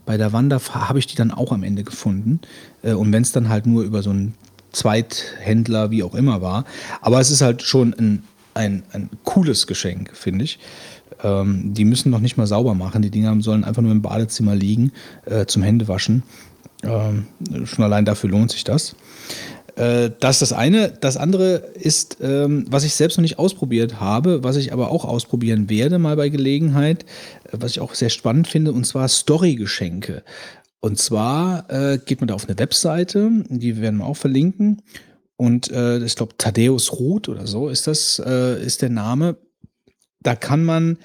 bei 0.09 0.17
der 0.17 0.33
Wanda 0.33 0.59
habe 0.73 0.99
ich 0.99 1.07
die 1.07 1.17
dann 1.17 1.31
auch 1.31 1.53
am 1.53 1.63
Ende 1.63 1.85
gefunden. 1.85 2.41
Äh, 2.83 2.95
und 2.95 3.13
wenn 3.13 3.21
es 3.21 3.31
dann 3.31 3.51
halt 3.51 3.67
nur 3.67 3.83
über 3.85 4.03
so 4.03 4.09
einen 4.09 4.35
Zweithändler, 4.73 5.91
wie 5.91 6.03
auch 6.03 6.15
immer 6.15 6.41
war. 6.41 6.65
Aber 7.03 7.21
es 7.21 7.31
ist 7.31 7.43
halt 7.43 7.63
schon 7.63 7.93
ein, 7.93 8.23
ein, 8.55 8.85
ein 8.93 9.11
cooles 9.25 9.67
Geschenk, 9.67 10.17
finde 10.17 10.47
ich. 10.47 10.59
Ähm, 11.23 11.75
die 11.75 11.85
müssen 11.85 12.11
noch 12.11 12.21
nicht 12.21 12.39
mal 12.39 12.47
sauber 12.47 12.73
machen. 12.73 13.03
Die 13.03 13.11
Dinger 13.11 13.39
sollen 13.43 13.65
einfach 13.65 13.83
nur 13.83 13.93
im 13.93 14.01
Badezimmer 14.01 14.55
liegen 14.55 14.93
äh, 15.27 15.45
zum 15.45 15.63
Händewaschen. 15.63 16.23
Ähm, 16.85 17.27
schon 17.67 17.85
allein 17.85 18.07
dafür 18.07 18.31
lohnt 18.31 18.51
sich 18.51 18.65
das. 18.65 18.97
Äh, 19.79 20.11
das 20.21 20.37
ist 20.37 20.51
das 20.51 20.53
eine. 20.53 20.91
Das 21.01 21.17
andere 21.17 21.55
ist, 21.75 22.19
ähm, 22.21 22.67
was 22.69 22.85
ich 22.85 22.95
selbst 22.95 23.17
noch 23.17 23.23
nicht 23.23 23.39
ausprobiert 23.39 24.01
habe, 24.01 24.45
was 24.45 24.57
ich 24.57 24.73
aber 24.73 24.91
auch 24.91 25.05
ausprobieren 25.05 25.71
werde, 25.71 25.99
mal 25.99 26.17
bei 26.17 26.29
Gelegenheit, 26.29 27.05
äh, 27.45 27.59
was 27.61 27.73
ich 27.73 27.81
auch 27.81 27.95
sehr 27.95 28.11
spannend 28.11 28.49
finde, 28.49 28.73
und 28.73 28.85
zwar 28.85 29.09
Story-Geschenke. 29.09 30.23
Und 30.81 30.99
zwar 30.99 31.69
äh, 31.71 31.99
geht 31.99 32.21
man 32.21 32.29
da 32.29 32.35
auf 32.35 32.49
eine 32.49 32.59
Webseite, 32.59 33.31
die 33.49 33.81
werden 33.81 33.99
wir 33.99 34.07
auch 34.07 34.17
verlinken. 34.17 34.83
Und 35.37 35.71
äh, 35.71 35.99
ich 36.05 36.17
glaube, 36.17 36.35
Thaddeus 36.37 36.93
Roth 36.93 37.29
oder 37.29 37.47
so 37.47 37.69
ist 37.69 37.87
das, 37.87 38.21
äh, 38.25 38.63
ist 38.63 38.83
der 38.83 38.91
Name 38.91 39.37
da 40.21 40.35
kann 40.35 40.65
man 40.65 40.99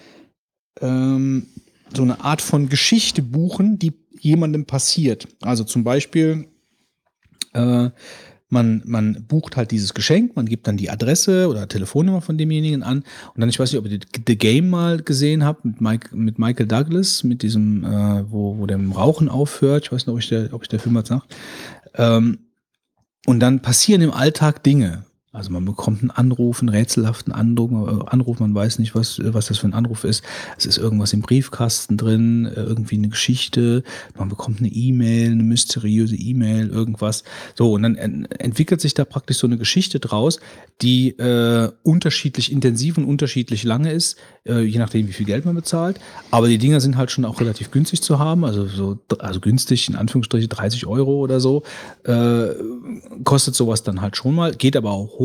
ähm, 0.82 1.48
so 1.96 2.02
eine 2.02 2.22
Art 2.22 2.42
von 2.42 2.70
Geschichte 2.70 3.22
buchen, 3.22 3.80
die 3.80 3.94
jemandem 4.20 4.66
passiert. 4.66 5.28
Also 5.42 5.64
zum 5.64 5.84
Beispiel, 5.84 6.48
äh, 7.54 7.90
man, 8.54 8.82
man 8.86 9.26
bucht 9.28 9.58
halt 9.58 9.72
dieses 9.72 9.94
Geschenk, 9.94 10.36
man 10.38 10.46
gibt 10.46 10.68
dann 10.68 10.78
die 10.78 10.90
Adresse 10.90 11.50
oder 11.50 11.68
Telefonnummer 11.68 12.22
von 12.22 12.38
demjenigen 12.38 12.84
an 12.84 13.00
und 13.00 13.42
dann, 13.42 13.50
ich 13.50 13.60
weiß 13.60 13.72
nicht, 13.72 13.80
ob 13.80 13.92
ihr 13.92 14.00
The 14.26 14.38
Game 14.38 14.70
mal 14.70 15.02
gesehen 15.02 15.44
habt 15.44 15.66
mit, 15.66 15.82
Mike, 15.82 16.16
mit 16.16 16.40
Michael 16.40 16.68
Douglas, 16.68 17.24
mit 17.24 17.42
diesem, 17.42 17.84
äh, 17.84 18.32
wo, 18.32 18.58
wo 18.58 18.66
dem 18.66 18.94
Rauchen 18.94 19.28
aufhört, 19.28 19.86
ich 19.86 19.92
weiß 19.92 20.08
nicht, 20.08 20.14
ob 20.14 20.20
ich 20.20 20.30
der, 20.30 20.54
ob 20.54 20.62
ich 20.62 20.70
der 20.70 20.80
Film 20.80 20.96
was 20.96 21.10
sagt. 21.10 21.36
Ähm, 21.96 22.40
und 23.26 23.40
dann 23.40 23.62
passieren 23.62 24.02
im 24.02 24.12
Alltag 24.12 24.64
Dinge. 24.64 25.04
Also 25.36 25.50
man 25.52 25.66
bekommt 25.66 26.02
einen 26.02 26.12
Anruf, 26.12 26.60
einen 26.60 26.70
rätselhaften 26.70 27.34
Anruf, 27.34 27.72
äh, 27.72 28.06
Anruf, 28.06 28.40
man 28.40 28.54
weiß 28.54 28.78
nicht, 28.78 28.94
was, 28.94 29.20
was 29.20 29.48
das 29.48 29.58
für 29.58 29.66
ein 29.66 29.74
Anruf 29.74 30.04
ist. 30.04 30.24
Es 30.60 30.68
ist 30.68 30.78
irgendwas 30.78 31.12
im 31.12 31.22
Briefkasten 31.22 31.98
drin, 31.98 32.46
äh, 32.46 32.62
irgendwie 32.62 32.98
eine 32.98 33.08
Geschichte, 33.08 33.84
man 34.16 34.30
bekommt 34.30 34.60
eine 34.60 34.70
E-Mail, 34.70 35.32
eine 35.32 35.42
mysteriöse 35.42 36.16
E-Mail, 36.16 36.70
irgendwas. 36.70 37.24
So, 37.56 37.74
und 37.74 37.82
dann 37.82 37.96
entwickelt 37.96 38.80
sich 38.80 38.94
da 38.94 39.06
praktisch 39.06 39.38
so 39.38 39.48
eine 39.48 39.58
Geschichte 39.58 40.00
draus, 40.00 40.40
die 40.84 41.18
äh, 41.18 41.72
unterschiedlich 41.82 42.52
intensiv 42.52 43.00
und 43.00 43.06
unterschiedlich 43.06 43.64
lange 43.64 43.92
ist, 43.92 44.18
äh, 44.46 44.62
je 44.62 44.78
nachdem, 44.78 45.08
wie 45.08 45.14
viel 45.14 45.26
Geld 45.26 45.46
man 45.46 45.56
bezahlt. 45.56 46.00
Aber 46.30 46.48
die 46.48 46.60
Dinger 46.60 46.80
sind 46.80 46.96
halt 46.96 47.10
schon 47.10 47.26
auch 47.26 47.40
relativ 47.40 47.72
günstig 47.72 48.04
zu 48.04 48.20
haben, 48.20 48.46
also 48.46 48.68
so, 48.68 49.00
also 49.18 49.40
günstig, 49.40 49.90
in 49.90 49.96
Anführungsstrichen 49.96 50.50
30 50.50 50.86
Euro 50.86 51.18
oder 51.18 51.40
so, 51.40 51.64
äh, 52.04 52.50
kostet 53.24 53.56
sowas 53.56 53.82
dann 53.82 54.02
halt 54.02 54.16
schon 54.16 54.36
mal, 54.36 54.54
geht 54.54 54.76
aber 54.76 54.92
auch 54.92 55.18
hoch. 55.18 55.23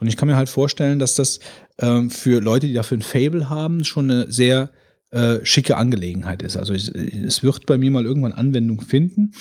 Und 0.00 0.06
ich 0.06 0.16
kann 0.16 0.28
mir 0.28 0.36
halt 0.36 0.48
vorstellen, 0.48 0.98
dass 0.98 1.14
das 1.14 1.40
ähm, 1.78 2.10
für 2.10 2.40
Leute, 2.40 2.66
die 2.66 2.74
dafür 2.74 2.98
ein 2.98 3.02
Fable 3.02 3.48
haben, 3.48 3.84
schon 3.84 4.10
eine 4.10 4.30
sehr 4.30 4.70
äh, 5.10 5.44
schicke 5.44 5.76
Angelegenheit 5.76 6.42
ist. 6.42 6.56
Also 6.56 6.74
es, 6.74 6.88
es, 6.88 7.42
wird 7.42 7.66
bei 7.66 7.78
mir 7.78 7.90
mal 7.90 8.04
irgendwann 8.04 8.32
Anwendung 8.32 8.80
finden. 8.80 9.32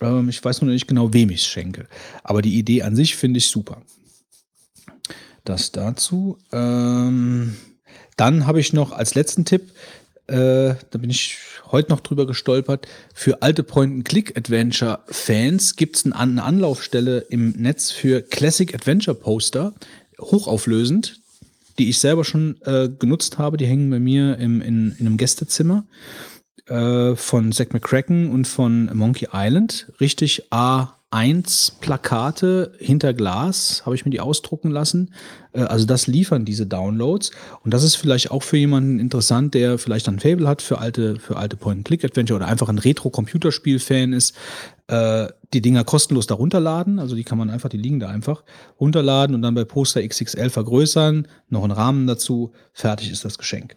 Ähm, 0.00 0.28
ich 0.28 0.44
weiß 0.44 0.60
nur 0.62 0.70
nicht 0.70 0.88
genau, 0.88 1.12
wem 1.14 1.30
ich 1.30 1.40
es 1.40 1.46
schenke. 1.46 1.86
Aber 2.22 2.42
die 2.42 2.58
Idee 2.58 2.82
an 2.82 2.94
sich 2.96 3.16
finde 3.16 3.38
ich 3.38 3.46
super. 3.46 3.82
Das 5.44 5.72
dazu. 5.72 6.38
Ähm, 6.52 7.56
dann 8.16 8.46
habe 8.46 8.60
ich 8.60 8.72
noch 8.72 8.92
als 8.92 9.14
letzten 9.14 9.44
Tipp, 9.44 9.72
äh, 10.28 10.74
da 10.90 10.98
bin 10.98 11.10
ich 11.10 11.38
heute 11.70 11.90
noch 11.90 12.00
drüber 12.00 12.26
gestolpert. 12.26 12.88
Für 13.14 13.42
alte 13.42 13.62
Point-and-Click-Adventure-Fans 13.62 15.76
gibt 15.76 15.96
es 15.96 16.04
eine 16.04 16.42
Anlaufstelle 16.42 17.18
im 17.28 17.50
Netz 17.50 17.90
für 17.90 18.22
Classic 18.22 18.74
Adventure-Poster, 18.74 19.74
hochauflösend, 20.20 21.20
die 21.78 21.88
ich 21.88 21.98
selber 21.98 22.24
schon 22.24 22.60
äh, 22.62 22.88
genutzt 22.88 23.38
habe. 23.38 23.56
Die 23.56 23.66
hängen 23.66 23.90
bei 23.90 24.00
mir 24.00 24.36
im, 24.38 24.60
in, 24.60 24.96
in 24.98 25.06
einem 25.06 25.16
Gästezimmer 25.16 25.84
äh, 26.66 27.14
von 27.14 27.52
Zack 27.52 27.72
McCracken 27.72 28.30
und 28.30 28.48
von 28.48 28.90
Monkey 28.94 29.28
Island. 29.32 29.92
Richtig 30.00 30.50
A 30.50 30.95
1 31.16 31.78
Plakate 31.80 32.72
hinter 32.78 33.14
Glas, 33.14 33.80
habe 33.86 33.96
ich 33.96 34.04
mir 34.04 34.10
die 34.10 34.20
ausdrucken 34.20 34.70
lassen. 34.70 35.14
Äh, 35.54 35.62
also 35.62 35.86
das 35.86 36.06
liefern 36.06 36.44
diese 36.44 36.66
Downloads. 36.66 37.30
Und 37.64 37.72
das 37.72 37.84
ist 37.84 37.94
vielleicht 37.94 38.30
auch 38.30 38.42
für 38.42 38.58
jemanden 38.58 38.98
interessant, 38.98 39.54
der 39.54 39.78
vielleicht 39.78 40.10
ein 40.10 40.20
Fable 40.20 40.46
hat 40.46 40.60
für 40.60 40.76
alte, 40.76 41.18
für 41.18 41.38
alte 41.38 41.56
Point-and-Click-Adventure 41.56 42.36
oder 42.36 42.48
einfach 42.48 42.68
ein 42.68 42.76
Retro-Computerspiel-Fan 42.78 44.12
ist. 44.12 44.36
Äh, 44.88 45.28
die 45.54 45.62
Dinger 45.62 45.84
kostenlos 45.84 46.26
da 46.26 46.34
runterladen. 46.34 46.98
Also 46.98 47.16
die 47.16 47.24
kann 47.24 47.38
man 47.38 47.48
einfach, 47.48 47.70
die 47.70 47.78
liegen 47.78 47.98
da 47.98 48.08
einfach 48.08 48.44
runterladen 48.78 49.34
und 49.34 49.40
dann 49.40 49.54
bei 49.54 49.64
Poster 49.64 50.06
XXL 50.06 50.50
vergrößern. 50.50 51.28
Noch 51.48 51.64
einen 51.64 51.72
Rahmen 51.72 52.06
dazu. 52.06 52.52
Fertig 52.74 53.10
ist 53.10 53.24
das 53.24 53.38
Geschenk. 53.38 53.76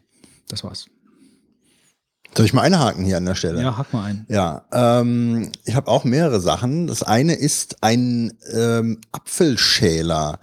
Das 0.49 0.65
war's. 0.65 0.87
Soll 2.35 2.45
ich 2.45 2.53
mal 2.53 2.61
einhaken 2.61 3.05
hier 3.05 3.17
an 3.17 3.25
der 3.25 3.35
Stelle? 3.35 3.61
Ja, 3.61 3.77
hack 3.77 3.91
mal 3.91 4.05
ein. 4.05 4.25
Ja, 4.29 4.63
ähm, 4.71 5.51
ich 5.65 5.75
habe 5.75 5.89
auch 5.89 6.03
mehrere 6.03 6.39
Sachen. 6.39 6.87
Das 6.87 7.03
eine 7.03 7.33
ist 7.33 7.77
ein 7.81 8.33
ähm, 8.53 9.01
Apfelschäler. 9.11 10.39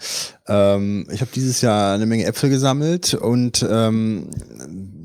Ähm, 0.49 1.07
ich 1.11 1.21
habe 1.21 1.31
dieses 1.35 1.61
Jahr 1.61 1.95
eine 1.95 2.07
Menge 2.07 2.25
Äpfel 2.25 2.51
gesammelt 2.51 3.15
und 3.15 3.65
ähm, 3.69 4.31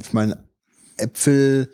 ich 0.01 0.11
meine, 0.11 0.39
Äpfel, 0.97 1.69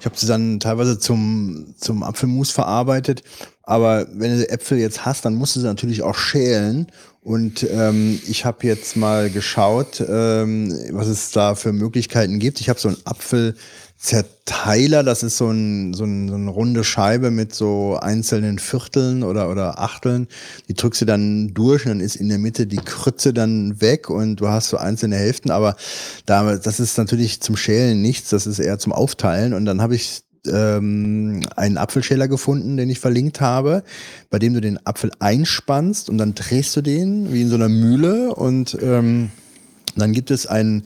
ich 0.00 0.06
habe 0.06 0.16
sie 0.16 0.26
dann 0.26 0.58
teilweise 0.60 0.98
zum, 0.98 1.74
zum 1.78 2.02
Apfelmus 2.02 2.50
verarbeitet. 2.50 3.22
Aber 3.62 4.06
wenn 4.12 4.38
du 4.38 4.48
Äpfel 4.48 4.78
jetzt 4.78 5.04
hast, 5.04 5.24
dann 5.24 5.34
musst 5.34 5.56
du 5.56 5.60
sie 5.60 5.66
natürlich 5.66 6.02
auch 6.02 6.14
schälen. 6.14 6.86
Und 7.22 7.66
ähm, 7.68 8.20
ich 8.28 8.44
habe 8.44 8.64
jetzt 8.66 8.96
mal 8.96 9.30
geschaut, 9.30 10.00
ähm, 10.08 10.72
was 10.92 11.08
es 11.08 11.32
da 11.32 11.56
für 11.56 11.72
Möglichkeiten 11.72 12.38
gibt. 12.38 12.60
Ich 12.60 12.68
habe 12.68 12.78
so 12.78 12.88
einen 12.88 12.98
Apfel 13.04 13.56
Zerteiler, 13.98 15.02
das 15.02 15.22
ist 15.22 15.38
so, 15.38 15.50
ein, 15.50 15.94
so, 15.94 16.04
ein, 16.04 16.28
so 16.28 16.34
eine 16.34 16.50
runde 16.50 16.84
Scheibe 16.84 17.30
mit 17.30 17.54
so 17.54 17.98
einzelnen 18.00 18.58
Vierteln 18.58 19.22
oder, 19.22 19.50
oder 19.50 19.80
Achteln. 19.80 20.28
Die 20.68 20.74
drückst 20.74 21.00
du 21.00 21.06
dann 21.06 21.54
durch 21.54 21.84
und 21.86 21.90
dann 21.90 22.00
ist 22.00 22.16
in 22.16 22.28
der 22.28 22.38
Mitte 22.38 22.66
die 22.66 22.76
Krütze 22.76 23.32
dann 23.32 23.80
weg 23.80 24.10
und 24.10 24.36
du 24.36 24.48
hast 24.48 24.68
so 24.68 24.76
einzelne 24.76 25.16
Hälften. 25.16 25.50
Aber 25.50 25.76
da, 26.26 26.56
das 26.56 26.78
ist 26.78 26.98
natürlich 26.98 27.40
zum 27.40 27.56
Schälen 27.56 28.02
nichts, 28.02 28.28
das 28.28 28.46
ist 28.46 28.58
eher 28.58 28.78
zum 28.78 28.92
Aufteilen. 28.92 29.54
Und 29.54 29.64
dann 29.64 29.80
habe 29.80 29.94
ich 29.94 30.22
ähm, 30.46 31.40
einen 31.56 31.78
Apfelschäler 31.78 32.28
gefunden, 32.28 32.76
den 32.76 32.90
ich 32.90 33.00
verlinkt 33.00 33.40
habe, 33.40 33.82
bei 34.30 34.38
dem 34.38 34.54
du 34.54 34.60
den 34.60 34.84
Apfel 34.86 35.10
einspannst 35.18 36.10
und 36.10 36.18
dann 36.18 36.34
drehst 36.34 36.76
du 36.76 36.82
den 36.82 37.32
wie 37.32 37.42
in 37.42 37.48
so 37.48 37.56
einer 37.56 37.68
Mühle 37.68 38.34
und 38.34 38.76
ähm, 38.82 39.30
dann 39.96 40.12
gibt 40.12 40.30
es 40.30 40.46
einen 40.46 40.84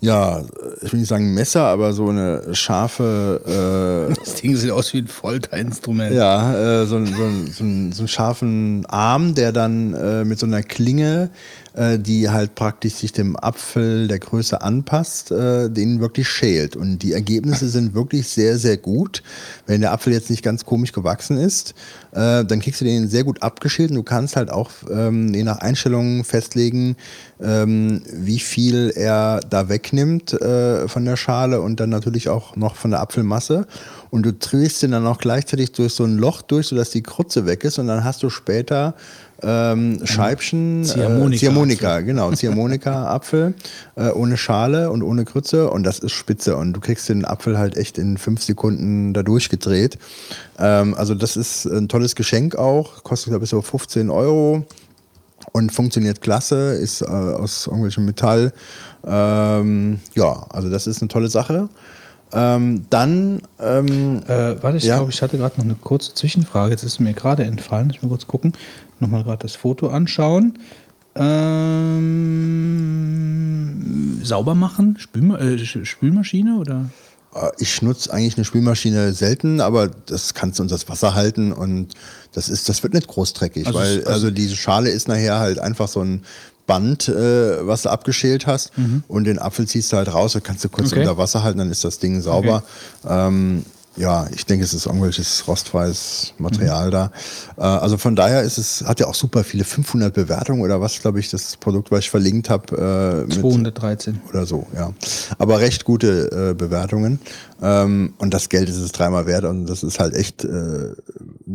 ja, 0.00 0.44
ich 0.80 0.92
will 0.92 1.00
nicht 1.00 1.08
sagen 1.08 1.34
Messer, 1.34 1.64
aber 1.64 1.92
so 1.92 2.08
eine 2.08 2.54
scharfe. 2.54 4.08
Äh, 4.10 4.14
das 4.14 4.36
Ding 4.36 4.54
sieht 4.56 4.70
aus 4.70 4.92
wie 4.94 4.98
ein 4.98 5.08
Folterinstrument. 5.08 6.14
Ja, 6.14 6.82
äh, 6.82 6.86
so, 6.86 7.04
so, 7.04 7.12
so, 7.12 7.52
so, 7.52 7.64
einen 7.64 8.08
scharfen 8.08 8.86
Arm, 8.86 9.34
der 9.34 9.50
dann 9.50 9.94
äh, 9.94 10.24
mit 10.24 10.38
so 10.38 10.46
einer 10.46 10.62
Klinge 10.62 11.30
äh, 11.78 11.98
die 11.98 12.28
halt 12.28 12.56
praktisch 12.56 12.94
sich 12.94 13.12
dem 13.12 13.36
Apfel 13.36 14.08
der 14.08 14.18
Größe 14.18 14.60
anpasst, 14.62 15.30
äh, 15.30 15.70
den 15.70 16.00
wirklich 16.00 16.28
schält. 16.28 16.74
Und 16.74 16.98
die 16.98 17.12
Ergebnisse 17.12 17.68
sind 17.68 17.94
wirklich 17.94 18.28
sehr, 18.28 18.58
sehr 18.58 18.76
gut. 18.76 19.22
Wenn 19.66 19.80
der 19.80 19.92
Apfel 19.92 20.12
jetzt 20.12 20.28
nicht 20.28 20.42
ganz 20.42 20.64
komisch 20.64 20.90
gewachsen 20.90 21.38
ist, 21.38 21.74
äh, 22.12 22.44
dann 22.44 22.60
kriegst 22.60 22.80
du 22.80 22.84
den 22.84 23.08
sehr 23.08 23.22
gut 23.22 23.42
abgeschält 23.42 23.90
und 23.90 23.96
du 23.96 24.02
kannst 24.02 24.34
halt 24.34 24.50
auch 24.50 24.70
ähm, 24.90 25.32
je 25.32 25.44
nach 25.44 25.58
Einstellungen 25.58 26.24
festlegen, 26.24 26.96
ähm, 27.40 28.02
wie 28.12 28.40
viel 28.40 28.92
er 28.96 29.40
da 29.48 29.68
wegnimmt 29.68 30.32
äh, 30.32 30.88
von 30.88 31.04
der 31.04 31.16
Schale 31.16 31.60
und 31.60 31.78
dann 31.78 31.90
natürlich 31.90 32.28
auch 32.28 32.56
noch 32.56 32.74
von 32.74 32.90
der 32.90 33.00
Apfelmasse. 33.00 33.68
Und 34.10 34.24
du 34.24 34.32
drehst 34.32 34.82
den 34.82 34.90
dann 34.90 35.06
auch 35.06 35.18
gleichzeitig 35.18 35.72
durch 35.72 35.92
so 35.92 36.02
ein 36.02 36.16
Loch 36.16 36.42
durch, 36.42 36.68
sodass 36.68 36.90
die 36.90 37.02
Krutze 37.02 37.46
weg 37.46 37.62
ist 37.62 37.78
und 37.78 37.86
dann 37.86 38.02
hast 38.02 38.22
du 38.22 38.30
später 38.30 38.94
ähm, 39.42 40.00
Scheibchen, 40.04 40.82
Ziehharmonika. 40.84 41.34
äh, 41.34 41.38
Ziehharmonika, 41.38 42.00
genau, 42.00 42.30
Ziehharmonika-Apfel 42.32 43.54
äh, 43.96 44.08
ohne 44.10 44.36
Schale 44.36 44.90
und 44.90 45.02
ohne 45.02 45.24
Krütze 45.24 45.70
und 45.70 45.84
das 45.84 46.00
ist 46.00 46.12
spitze 46.12 46.56
und 46.56 46.72
du 46.72 46.80
kriegst 46.80 47.08
den 47.08 47.24
Apfel 47.24 47.56
halt 47.58 47.76
echt 47.76 47.98
in 47.98 48.18
fünf 48.18 48.42
Sekunden 48.42 49.14
da 49.14 49.22
durchgedreht. 49.22 49.98
Ähm, 50.58 50.94
also 50.94 51.14
das 51.14 51.36
ist 51.36 51.66
ein 51.66 51.88
tolles 51.88 52.14
Geschenk 52.16 52.56
auch, 52.56 53.04
kostet 53.04 53.30
glaube 53.30 53.44
ich 53.44 53.50
so 53.50 53.62
15 53.62 54.10
Euro 54.10 54.64
und 55.52 55.72
funktioniert 55.72 56.20
klasse, 56.20 56.72
ist 56.74 57.00
äh, 57.02 57.06
aus 57.06 57.66
irgendwelchem 57.68 58.04
Metall. 58.04 58.52
Ähm, 59.06 60.00
ja, 60.14 60.46
also 60.50 60.68
das 60.68 60.86
ist 60.86 61.00
eine 61.00 61.08
tolle 61.08 61.28
Sache. 61.28 61.68
Ähm, 62.32 62.84
dann 62.90 63.40
ähm, 63.58 64.22
Äh, 64.28 64.62
warte, 64.62 64.76
ich 64.76 64.84
Ja. 64.84 64.96
glaube, 64.96 65.10
ich 65.12 65.22
hatte 65.22 65.38
gerade 65.38 65.56
noch 65.56 65.64
eine 65.64 65.76
kurze 65.76 66.12
Zwischenfrage. 66.12 66.72
Jetzt 66.72 66.82
ist 66.82 66.98
mir 67.00 67.14
gerade 67.14 67.44
entfallen. 67.44 67.88
Ich 67.90 68.02
mal 68.02 68.08
kurz 68.08 68.26
gucken. 68.26 68.52
Nochmal 69.00 69.24
gerade 69.24 69.42
das 69.42 69.54
Foto 69.56 69.88
anschauen. 69.88 70.58
Ähm, 73.28 74.20
sauber 74.24 74.54
machen? 74.54 74.96
Spülma 74.98 75.38
äh, 75.38 75.54
Sch- 75.56 75.84
Spülmaschine 75.84 76.56
oder? 76.58 76.90
Äh, 77.34 77.50
Ich 77.58 77.82
nutze 77.82 78.12
eigentlich 78.12 78.36
eine 78.36 78.44
Spülmaschine 78.44 79.12
selten, 79.12 79.60
aber 79.60 79.88
das 79.88 80.34
kannst 80.34 80.58
du 80.58 80.62
unter 80.62 80.74
das 80.74 80.88
Wasser 80.88 81.14
halten 81.14 81.52
und 81.52 81.94
das 82.32 82.48
ist, 82.48 82.68
das 82.68 82.82
wird 82.82 82.94
nicht 82.94 83.06
groß 83.08 83.32
dreckig, 83.34 83.66
Also 83.66 83.78
weil 83.78 83.98
es- 83.98 84.06
also, 84.06 84.30
diese 84.30 84.56
Schale 84.56 84.90
ist 84.90 85.08
nachher 85.08 85.38
halt 85.38 85.58
einfach 85.58 85.88
so 85.88 86.00
ein 86.02 86.22
Band, 86.66 87.08
äh, 87.08 87.66
was 87.66 87.82
du 87.82 87.88
abgeschält 87.88 88.46
hast 88.46 88.72
und 89.08 89.24
den 89.24 89.38
Apfel 89.38 89.66
ziehst 89.66 89.90
du 89.92 89.96
halt 89.96 90.12
raus 90.12 90.34
und 90.34 90.44
kannst 90.44 90.62
du 90.64 90.68
kurz 90.68 90.92
Okay. 90.92 91.00
unter 91.00 91.16
Wasser 91.16 91.42
halten, 91.42 91.58
dann 91.58 91.70
ist 91.70 91.82
das 91.84 91.98
Ding 91.98 92.20
sauber. 92.20 92.62
Ähm, 93.08 93.64
ja, 93.98 94.28
ich 94.32 94.46
denke, 94.46 94.64
es 94.64 94.72
ist 94.72 94.86
irgendwelches 94.86 95.46
rostfreies 95.48 96.32
Material 96.38 96.90
da. 96.90 97.10
Äh, 97.56 97.62
also 97.62 97.98
von 97.98 98.14
daher 98.16 98.42
ist 98.42 98.56
es, 98.58 98.84
hat 98.86 99.00
ja 99.00 99.06
auch 99.06 99.14
super 99.14 99.44
viele, 99.44 99.64
500 99.64 100.14
Bewertungen 100.14 100.62
oder 100.62 100.80
was, 100.80 101.00
glaube 101.00 101.20
ich, 101.20 101.30
das 101.30 101.56
Produkt, 101.56 101.90
was 101.90 102.00
ich 102.00 102.10
verlinkt 102.10 102.48
habe. 102.48 103.24
Äh, 103.28 103.28
mit- 103.28 103.40
213. 103.40 104.20
oder 104.28 104.46
so, 104.46 104.66
ja. 104.74 104.92
Aber 105.38 105.60
recht 105.60 105.84
gute 105.84 106.50
äh, 106.50 106.54
Bewertungen. 106.54 107.18
Ähm, 107.60 108.14
und 108.18 108.32
das 108.32 108.48
Geld 108.48 108.68
ist 108.68 108.76
es 108.78 108.92
dreimal 108.92 109.26
wert 109.26 109.44
und 109.44 109.66
das 109.66 109.82
ist 109.82 109.98
halt 109.98 110.14
echt, 110.14 110.44
äh, 110.44 110.92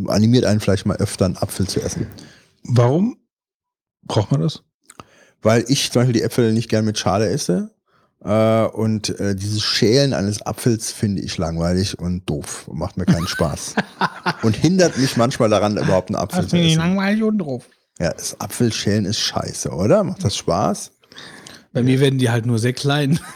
animiert 0.08 0.46
einen 0.46 0.60
vielleicht 0.60 0.86
mal 0.86 0.98
öfter 0.98 1.26
einen 1.26 1.38
Apfel 1.38 1.68
zu 1.68 1.82
essen. 1.82 2.08
Warum 2.64 3.18
braucht 4.06 4.32
man 4.32 4.42
das? 4.42 4.64
Weil 5.42 5.66
ich 5.68 5.92
zum 5.92 6.02
Beispiel 6.02 6.14
die 6.14 6.22
Äpfel 6.24 6.54
nicht 6.54 6.70
gern 6.70 6.86
mit 6.86 6.98
Schale 6.98 7.30
esse. 7.30 7.72
Äh, 8.24 8.66
und 8.68 9.20
äh, 9.20 9.36
dieses 9.36 9.62
Schälen 9.64 10.14
eines 10.14 10.46
Apfels 10.46 10.92
finde 10.92 11.22
ich 11.22 11.38
langweilig 11.38 12.00
und 12.00 12.30
doof 12.30 12.68
und 12.68 12.78
macht 12.78 12.98
mir 12.98 13.06
keinen 13.06 13.28
Spaß. 13.28 13.76
und 14.44 14.56
hindert 14.56 14.98
mich 14.98 15.18
manchmal 15.18 15.50
daran, 15.50 15.78
überhaupt 15.78 16.10
einen 16.10 16.16
Apfel 16.16 16.48
zu 16.48 16.58
essen. 16.58 16.78
langweilig 16.78 17.24
und 17.24 17.40
drauf. 17.40 17.66
Ja, 18.00 18.12
das 18.14 18.40
Apfelschälen 18.40 19.06
ist 19.06 19.20
scheiße, 19.20 19.70
oder? 19.70 20.04
Macht 20.04 20.24
das 20.24 20.36
Spaß? 20.38 20.92
Bei 21.74 21.84
mir 21.84 22.00
werden 22.00 22.20
die 22.20 22.30
halt 22.30 22.46
nur 22.46 22.60
sehr 22.60 22.74
klein. 22.74 23.20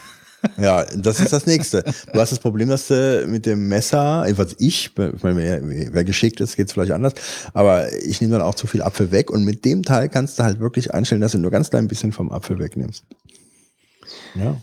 Ja, 0.55 0.85
das 0.95 1.19
ist 1.19 1.33
das 1.33 1.47
Nächste. 1.47 1.83
Du 2.13 2.19
hast 2.19 2.31
das 2.31 2.39
Problem, 2.39 2.69
dass 2.69 2.87
du 2.87 3.25
mit 3.27 3.47
dem 3.47 3.67
Messer, 3.67 4.23
jedenfalls 4.23 4.55
ich, 4.59 4.91
ich 4.95 5.23
meine, 5.23 5.35
wer, 5.35 5.93
wer 5.93 6.03
geschickt 6.03 6.39
ist, 6.39 6.55
geht's 6.55 6.73
vielleicht 6.73 6.91
anders, 6.91 7.13
aber 7.53 7.91
ich 8.03 8.21
nehme 8.21 8.33
dann 8.33 8.43
auch 8.43 8.53
zu 8.53 8.67
viel 8.67 8.83
Apfel 8.83 9.11
weg 9.11 9.31
und 9.31 9.43
mit 9.43 9.65
dem 9.65 9.81
Teil 9.81 10.09
kannst 10.09 10.37
du 10.37 10.43
halt 10.43 10.59
wirklich 10.59 10.93
einstellen, 10.93 11.21
dass 11.21 11.31
du 11.31 11.39
nur 11.39 11.51
ganz 11.51 11.71
klein 11.71 11.87
bisschen 11.87 12.13
vom 12.13 12.31
Apfel 12.31 12.59
wegnimmst. 12.59 13.03
Ja. 14.35 14.61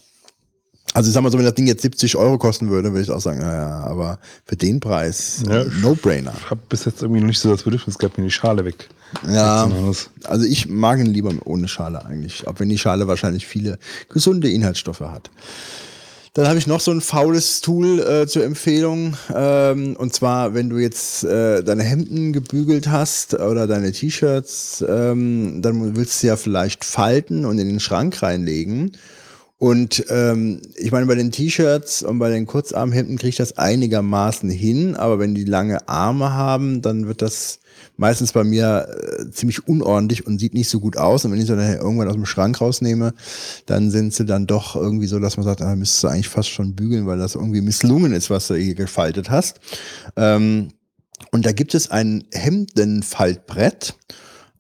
Also 0.92 1.08
ich 1.08 1.14
sag 1.14 1.22
mal 1.22 1.32
so, 1.32 1.38
wenn 1.38 1.44
das 1.44 1.54
Ding 1.54 1.66
jetzt 1.66 1.82
70 1.82 2.16
Euro 2.16 2.38
kosten 2.38 2.70
würde, 2.70 2.92
würde 2.92 3.02
ich 3.02 3.10
auch 3.10 3.20
sagen, 3.20 3.40
naja, 3.40 3.80
aber 3.80 4.18
für 4.44 4.56
den 4.56 4.78
Preis, 4.78 5.42
Ja, 5.48 5.64
No-Brainer. 5.64 6.34
Ich 6.38 6.50
habe 6.50 6.60
bis 6.68 6.84
jetzt 6.84 7.02
irgendwie 7.02 7.20
noch 7.20 7.28
nicht 7.28 7.40
so 7.40 7.50
das 7.50 7.64
Bedürfnis 7.64 7.98
gehabt, 7.98 8.18
mir 8.18 8.24
die 8.24 8.30
Schale 8.30 8.64
weg. 8.64 8.88
Ja, 9.28 9.70
also 10.24 10.44
ich 10.44 10.68
mag 10.68 10.98
ihn 10.98 11.06
lieber 11.06 11.32
ohne 11.44 11.68
Schale 11.68 12.04
eigentlich, 12.04 12.46
auch 12.46 12.54
wenn 12.58 12.68
die 12.68 12.78
Schale 12.78 13.08
wahrscheinlich 13.08 13.46
viele 13.46 13.78
gesunde 14.08 14.50
Inhaltsstoffe 14.50 15.00
hat. 15.00 15.30
Dann 16.34 16.48
habe 16.48 16.58
ich 16.58 16.66
noch 16.66 16.80
so 16.80 16.90
ein 16.90 17.00
faules 17.00 17.60
Tool 17.60 18.00
äh, 18.00 18.26
zur 18.26 18.42
Empfehlung. 18.44 19.16
Ähm, 19.32 19.94
und 19.94 20.14
zwar, 20.14 20.52
wenn 20.52 20.68
du 20.68 20.78
jetzt 20.78 21.22
äh, 21.22 21.62
deine 21.62 21.84
Hemden 21.84 22.32
gebügelt 22.32 22.88
hast 22.88 23.34
oder 23.34 23.68
deine 23.68 23.92
T-Shirts, 23.92 24.84
ähm, 24.88 25.62
dann 25.62 25.96
willst 25.96 26.22
du 26.22 26.26
ja 26.26 26.36
vielleicht 26.36 26.84
falten 26.84 27.44
und 27.44 27.60
in 27.60 27.68
den 27.68 27.78
Schrank 27.78 28.20
reinlegen. 28.20 28.96
Und 29.58 30.04
ähm, 30.08 30.60
ich 30.76 30.90
meine, 30.90 31.06
bei 31.06 31.14
den 31.14 31.30
T-Shirts 31.30 32.02
und 32.02 32.18
bei 32.18 32.28
den 32.30 32.46
Kurzarmhemden 32.46 33.16
kriege 33.16 33.30
ich 33.30 33.36
das 33.36 33.56
einigermaßen 33.56 34.50
hin, 34.50 34.96
aber 34.96 35.18
wenn 35.18 35.34
die 35.34 35.44
lange 35.44 35.88
Arme 35.88 36.32
haben, 36.32 36.82
dann 36.82 37.06
wird 37.06 37.22
das 37.22 37.60
meistens 37.96 38.32
bei 38.32 38.44
mir 38.44 38.88
äh, 38.88 39.30
ziemlich 39.30 39.66
unordentlich 39.68 40.26
und 40.26 40.38
sieht 40.38 40.54
nicht 40.54 40.68
so 40.68 40.80
gut 40.80 40.96
aus. 40.96 41.24
Und 41.24 41.32
wenn 41.32 41.38
ich 41.38 41.46
sie 41.46 41.56
dann 41.56 41.76
irgendwann 41.76 42.08
aus 42.08 42.14
dem 42.14 42.26
Schrank 42.26 42.60
rausnehme, 42.60 43.14
dann 43.66 43.90
sind 43.90 44.12
sie 44.12 44.24
dann 44.24 44.46
doch 44.46 44.74
irgendwie 44.74 45.06
so, 45.06 45.18
dass 45.18 45.36
man 45.36 45.44
sagt, 45.44 45.62
ah, 45.62 45.76
müsstest 45.76 46.02
du 46.02 46.08
eigentlich 46.08 46.28
fast 46.28 46.50
schon 46.50 46.74
bügeln, 46.74 47.06
weil 47.06 47.18
das 47.18 47.34
irgendwie 47.34 47.60
misslungen 47.60 48.12
ist, 48.12 48.30
was 48.30 48.48
du 48.48 48.54
hier 48.54 48.74
gefaltet 48.74 49.30
hast. 49.30 49.60
Ähm, 50.16 50.72
und 51.30 51.46
da 51.46 51.52
gibt 51.52 51.74
es 51.74 51.90
ein 51.90 52.24
Hemdenfaltbrett. 52.32 53.94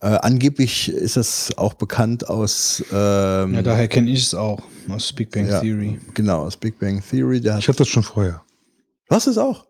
Äh, 0.04 0.18
angeblich 0.20 0.90
ist 0.90 1.16
das 1.16 1.56
auch 1.56 1.72
bekannt 1.72 2.28
aus 2.28 2.84
ähm, 2.92 3.54
Ja, 3.54 3.62
daher 3.62 3.88
kenne 3.88 4.10
ich 4.10 4.24
es 4.24 4.34
auch 4.34 4.60
aus 4.90 5.10
Big 5.14 5.30
Bang 5.30 5.48
ja, 5.48 5.60
Theory. 5.60 5.98
Genau, 6.12 6.42
aus 6.42 6.58
Big 6.58 6.78
Bang 6.78 7.02
Theory. 7.02 7.40
Der 7.40 7.56
Ich 7.56 7.64
hat, 7.66 7.68
hatte 7.68 7.78
das 7.78 7.88
schon 7.88 8.02
vorher. 8.02 8.42
du 9.08 9.14
hast 9.16 9.26
es 9.26 9.38
auch. 9.38 9.64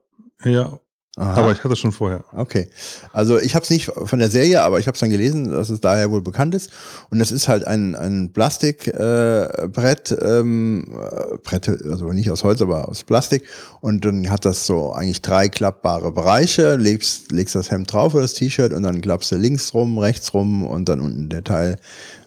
Ja, 0.45 0.81
Aha. 1.17 1.35
aber 1.35 1.53
ich 1.53 1.59
hatte 1.59 1.69
das 1.69 1.79
schon 1.79 1.93
vorher. 1.93 2.25
Okay. 2.33 2.69
Also 3.13 3.39
ich 3.39 3.55
habe 3.55 3.63
es 3.63 3.71
nicht 3.71 3.85
von 3.85 4.19
der 4.19 4.31
Serie, 4.31 4.63
aber 4.63 4.81
ich 4.81 4.89
habe 4.89 4.95
es 4.95 5.01
dann 5.01 5.11
gelesen, 5.11 5.49
dass 5.49 5.71
es 5.71 5.81
daher 5.81 6.11
wohl 6.11 6.23
bekannt 6.23 6.57
ist. 6.57 6.71
Und 7.09 7.21
das 7.21 7.31
ist 7.31 7.47
halt 7.47 7.65
ein, 7.65 7.95
ein 7.95 8.33
Plastikbrett, 8.33 10.11
äh, 10.11 10.41
ähm, 10.41 10.87
äh, 10.93 11.37
Brett, 11.39 11.69
also 11.69 12.13
nicht 12.13 12.33
aus 12.33 12.43
Holz, 12.43 12.61
aber 12.61 12.89
aus 12.89 13.05
Plastik. 13.05 13.45
Und 13.81 14.05
dann 14.05 14.29
hat 14.29 14.45
das 14.45 14.67
so 14.67 14.93
eigentlich 14.93 15.23
drei 15.23 15.49
klappbare 15.49 16.11
Bereiche, 16.11 16.75
legst, 16.75 17.31
legst 17.31 17.55
das 17.55 17.71
Hemd 17.71 17.93
drauf 17.93 18.15
oder 18.15 18.23
das 18.23 18.35
T-Shirt 18.35 18.73
und 18.73 18.83
dann 18.83 19.01
klappst 19.01 19.31
du 19.31 19.37
links 19.37 19.73
rum, 19.73 19.99
rechts 19.99 20.35
rum 20.35 20.67
und 20.67 20.89
dann 20.89 21.01
unten 21.01 21.29
der 21.29 21.45
Teil 21.45 21.77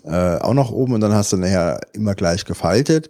äh, 0.06 0.38
auch 0.38 0.54
noch 0.54 0.72
oben 0.72 0.94
und 0.94 1.02
dann 1.02 1.14
hast 1.14 1.34
du 1.34 1.38
nachher 1.38 1.82
immer 1.92 2.16
gleich 2.16 2.46
gefaltet. 2.46 3.10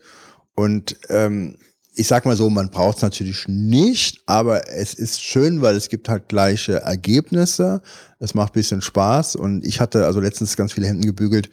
Und 0.56 0.98
ähm, 1.10 1.58
ich 1.98 2.08
sag 2.08 2.26
mal 2.26 2.38
so, 2.38 2.50
man 2.50 2.70
braucht 2.70 2.98
es 2.98 3.02
natürlich 3.04 3.48
nicht, 3.48 4.22
aber 4.28 4.70
es 4.70 4.94
ist 4.94 5.22
schön, 5.22 5.62
weil 5.62 5.76
es 5.76 5.90
gibt 5.90 6.10
halt 6.10 6.30
gleiche 6.30 6.82
Ergebnisse. 6.82 7.82
Es 8.20 8.36
macht 8.36 8.54
bisschen 8.54 8.82
Spaß 8.82 9.36
und 9.36 9.66
ich 9.66 9.80
hatte 9.80 10.06
also 10.06 10.20
letztens 10.20 10.56
ganz 10.56 10.74
viele 10.74 10.88
Hemden 10.88 11.06
gebügelt 11.06 11.50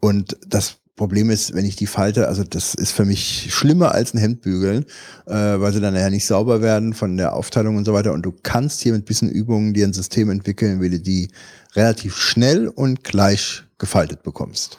und 0.00 0.36
das 0.46 0.78
Problem 0.96 1.28
ist, 1.30 1.54
wenn 1.54 1.66
ich 1.66 1.76
die 1.76 1.86
falte, 1.86 2.26
also 2.26 2.42
das 2.42 2.74
ist 2.74 2.92
für 2.92 3.04
mich 3.04 3.54
schlimmer 3.54 3.92
als 3.92 4.14
ein 4.14 4.18
Hemd 4.18 4.40
bügeln, 4.40 4.86
äh, 5.26 5.34
weil 5.34 5.72
sie 5.72 5.80
dann 5.80 5.94
ja 5.94 6.08
nicht 6.08 6.24
sauber 6.24 6.62
werden 6.62 6.94
von 6.94 7.18
der 7.18 7.34
Aufteilung 7.34 7.76
und 7.76 7.84
so 7.84 7.92
weiter. 7.92 8.12
Und 8.12 8.22
du 8.22 8.32
kannst 8.42 8.80
hier 8.80 8.94
mit 8.94 9.04
bisschen 9.04 9.28
Übungen 9.28 9.74
dir 9.74 9.86
ein 9.86 9.92
System 9.92 10.30
entwickeln, 10.30 10.80
wie 10.80 10.88
du 10.88 10.98
die 10.98 11.28
relativ 11.74 12.16
schnell 12.16 12.68
und 12.68 13.04
gleich 13.04 13.64
gefaltet 13.76 14.22
bekommst. 14.22 14.78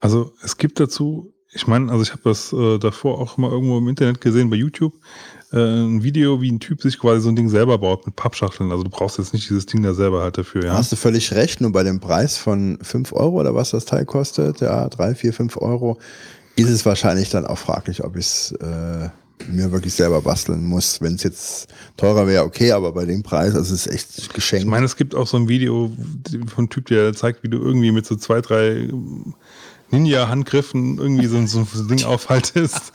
Also 0.00 0.34
es 0.42 0.58
gibt 0.58 0.78
dazu, 0.80 1.33
ich 1.54 1.66
meine, 1.66 1.90
also 1.90 2.02
ich 2.02 2.10
habe 2.10 2.22
das 2.24 2.52
äh, 2.52 2.78
davor 2.78 3.20
auch 3.20 3.36
mal 3.36 3.50
irgendwo 3.50 3.78
im 3.78 3.88
Internet 3.88 4.20
gesehen, 4.20 4.50
bei 4.50 4.56
YouTube, 4.56 4.92
äh, 5.52 5.56
ein 5.56 6.02
Video, 6.02 6.40
wie 6.40 6.50
ein 6.50 6.58
Typ 6.58 6.82
sich 6.82 6.98
quasi 6.98 7.20
so 7.20 7.28
ein 7.28 7.36
Ding 7.36 7.48
selber 7.48 7.78
baut 7.78 8.04
mit 8.06 8.16
Pappschachteln. 8.16 8.72
Also 8.72 8.82
du 8.82 8.90
brauchst 8.90 9.18
jetzt 9.18 9.32
nicht 9.32 9.48
dieses 9.48 9.64
Ding 9.66 9.82
da 9.82 9.94
selber 9.94 10.22
halt 10.22 10.36
dafür, 10.36 10.64
ja. 10.64 10.74
Hast 10.74 10.90
du 10.90 10.96
völlig 10.96 11.32
recht, 11.32 11.60
nur 11.60 11.70
bei 11.70 11.84
dem 11.84 12.00
Preis 12.00 12.36
von 12.36 12.78
5 12.82 13.12
Euro 13.12 13.40
oder 13.40 13.54
was 13.54 13.70
das 13.70 13.84
Teil 13.84 14.04
kostet, 14.04 14.60
ja, 14.60 14.88
3, 14.88 15.14
4, 15.14 15.32
5 15.32 15.56
Euro, 15.58 15.98
ist 16.56 16.68
es 16.68 16.84
wahrscheinlich 16.84 17.30
dann 17.30 17.46
auch 17.46 17.58
fraglich, 17.58 18.02
ob 18.02 18.16
ich 18.16 18.26
es 18.26 18.52
äh, 18.52 19.08
mir 19.48 19.70
wirklich 19.70 19.94
selber 19.94 20.22
basteln 20.22 20.64
muss. 20.64 21.00
Wenn 21.00 21.14
es 21.14 21.22
jetzt 21.22 21.68
teurer 21.96 22.26
wäre, 22.26 22.44
okay, 22.44 22.72
aber 22.72 22.92
bei 22.92 23.04
dem 23.04 23.22
Preis, 23.22 23.54
also 23.54 23.74
es 23.74 23.86
ist 23.86 23.92
echt 23.92 24.34
geschenkt. 24.34 24.64
Ich 24.64 24.70
meine, 24.70 24.86
es 24.86 24.96
gibt 24.96 25.14
auch 25.14 25.26
so 25.28 25.36
ein 25.36 25.48
Video 25.48 25.92
von 26.46 26.64
einem 26.64 26.70
Typ, 26.70 26.86
der 26.86 27.12
zeigt, 27.14 27.44
wie 27.44 27.48
du 27.48 27.58
irgendwie 27.58 27.92
mit 27.92 28.06
so 28.06 28.16
zwei, 28.16 28.40
drei 28.40 28.88
Ninja-Handgriffen 29.94 30.98
irgendwie 30.98 31.26
so, 31.26 31.44
so 31.46 31.60
ein 31.60 31.88
Ding 31.88 32.04
aufhaltest. 32.04 32.92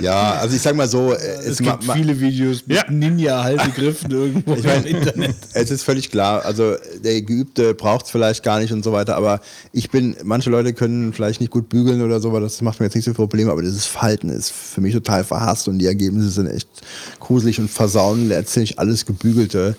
Ja, 0.00 0.32
also 0.34 0.54
ich 0.56 0.62
sag 0.62 0.76
mal 0.76 0.88
so, 0.88 1.12
Es 1.12 1.46
es, 1.46 1.58
gibt 1.58 1.84
viele 1.84 2.20
Videos 2.20 2.66
mit 2.66 2.76
Ja. 2.76 2.84
Ninja-Haltegriffen 2.90 4.10
irgendwo 4.10 4.54
Ich 4.54 4.64
meine, 4.64 4.88
im 4.88 4.96
Internet. 4.96 5.36
es 5.54 5.70
ist 5.70 5.82
völlig 5.82 6.10
klar, 6.10 6.44
also 6.44 6.76
der 7.04 7.20
Geübte 7.22 7.74
braucht 7.74 8.06
es 8.06 8.10
vielleicht 8.10 8.42
gar 8.42 8.60
nicht 8.60 8.72
und 8.72 8.84
so 8.84 8.92
weiter, 8.92 9.16
aber 9.16 9.40
ich 9.72 9.90
bin, 9.90 10.16
manche 10.22 10.50
Leute 10.50 10.72
können 10.72 11.12
vielleicht 11.12 11.40
nicht 11.40 11.50
gut 11.50 11.68
bügeln 11.68 12.02
oder 12.02 12.20
so, 12.20 12.28
aber 12.28 12.40
das 12.40 12.60
macht 12.62 12.80
mir 12.80 12.86
jetzt 12.86 12.94
nicht 12.94 13.04
so 13.04 13.10
viel 13.10 13.16
Probleme, 13.16 13.50
aber 13.50 13.62
dieses 13.62 13.86
Falten 13.86 14.28
ist 14.30 14.50
für 14.52 14.80
mich 14.80 14.94
total 14.94 15.24
verhasst 15.24 15.68
und 15.68 15.78
die 15.78 15.86
Ergebnisse 15.86 16.30
sind 16.30 16.46
echt 16.46 16.68
gruselig 17.18 17.58
und 17.58 17.70
versauen 17.70 18.28
letztlich 18.28 18.78
alles 18.78 19.06
Gebügelte 19.06 19.76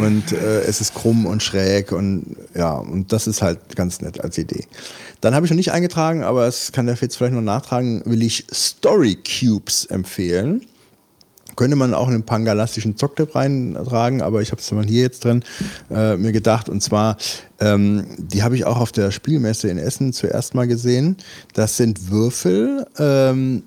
und 0.00 0.32
äh, 0.32 0.62
es 0.62 0.80
ist 0.80 0.94
krumm 0.94 1.26
und 1.26 1.42
schräg 1.42 1.92
und 1.92 2.36
ja, 2.54 2.74
und 2.74 3.12
das 3.12 3.26
ist 3.26 3.42
halt 3.42 3.58
ganz 3.76 4.00
nett 4.00 4.20
als 4.20 4.38
Idee. 4.38 4.64
Dann 5.22 5.34
habe 5.34 5.46
ich 5.46 5.50
noch 5.50 5.56
nicht 5.56 5.72
eingetragen, 5.72 6.22
aber 6.22 6.46
es 6.46 6.72
kann 6.72 6.86
der 6.86 6.96
Fitz 6.98 7.16
vielleicht 7.16 7.34
noch 7.34 7.40
nachtragen, 7.40 8.02
will 8.04 8.22
ich 8.22 8.46
Story 8.52 9.16
Cubes 9.16 9.86
empfehlen 9.86 10.66
könnte 11.56 11.76
man 11.76 11.94
auch 11.94 12.08
in 12.08 12.14
den 12.14 12.22
pangalastischen 12.24 12.96
Zocktipp 12.96 13.34
reintragen, 13.34 14.22
aber 14.22 14.42
ich 14.42 14.50
habe 14.50 14.60
es 14.60 14.70
mal 14.72 14.84
hier 14.86 15.02
jetzt 15.02 15.24
drin 15.24 15.42
äh, 15.90 16.16
mir 16.16 16.32
gedacht. 16.32 16.68
Und 16.68 16.82
zwar, 16.82 17.16
ähm, 17.60 18.06
die 18.18 18.42
habe 18.42 18.56
ich 18.56 18.64
auch 18.64 18.78
auf 18.78 18.92
der 18.92 19.10
Spielmesse 19.10 19.68
in 19.68 19.78
Essen 19.78 20.12
zuerst 20.12 20.54
mal 20.54 20.66
gesehen. 20.66 21.16
Das 21.54 21.76
sind 21.76 22.10
Würfel. 22.10 22.86
Ähm, 22.98 23.64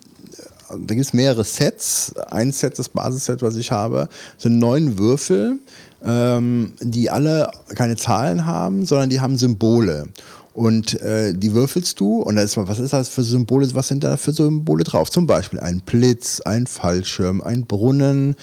da 0.69 0.95
gibt 0.95 1.05
es 1.05 1.13
mehrere 1.13 1.43
Sets. 1.43 2.13
Ein 2.31 2.51
Set, 2.51 2.79
das 2.79 2.89
Basisset, 2.89 3.41
was 3.41 3.55
ich 3.55 3.71
habe, 3.71 4.09
sind 4.37 4.57
neun 4.57 4.97
Würfel, 4.97 5.59
ähm, 6.03 6.73
die 6.81 7.09
alle 7.09 7.51
keine 7.75 7.95
Zahlen 7.95 8.45
haben, 8.45 8.85
sondern 8.85 9.09
die 9.09 9.21
haben 9.21 9.37
Symbole. 9.37 10.07
Und 10.55 11.01
äh, 11.01 11.33
die 11.33 11.53
würfelst 11.53 11.99
du 11.99 12.21
und 12.21 12.37
da 12.37 12.41
ist 12.41 12.55
mal, 12.55 12.69
was 12.69 12.79
ist 12.79 12.93
das 12.93 13.09
für 13.09 13.23
Symbole, 13.23 13.67
was 13.73 13.89
sind 13.89 14.05
da 14.05 14.15
für 14.15 14.31
Symbole 14.31 14.85
drauf? 14.85 15.11
Zum 15.11 15.27
Beispiel 15.27 15.59
ein 15.59 15.81
Blitz, 15.81 16.39
ein 16.39 16.65
Fallschirm, 16.65 17.41
ein 17.41 17.65
Brunnen, 17.65 18.37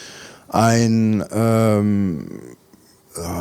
ein 0.49 1.25
ähm, 1.33 2.27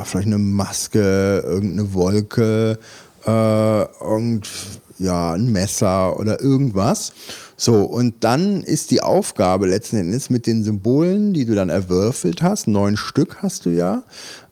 vielleicht 0.06 0.28
eine 0.28 0.38
Maske, 0.38 1.44
irgendeine 1.46 1.94
Wolke, 1.94 2.80
äh, 3.26 3.82
irgend, 4.02 4.50
ja, 5.02 5.34
ein 5.34 5.52
Messer 5.52 6.20
oder 6.20 6.42
irgendwas. 6.42 7.14
So, 7.58 7.84
und 7.84 8.24
dann 8.24 8.64
ist 8.64 8.92
die 8.92 9.02
Aufgabe 9.02 9.68
letzten 9.68 9.98
Endes 9.98 10.30
mit 10.30 10.48
den 10.48 10.64
Symbolen, 10.64 11.34
die 11.34 11.46
du 11.46 11.54
dann 11.54 11.70
erwürfelt 11.70 12.42
hast, 12.42 12.68
neun 12.68 12.98
Stück 12.98 13.38
hast 13.44 13.66
du 13.66 13.70
ja, 13.70 14.04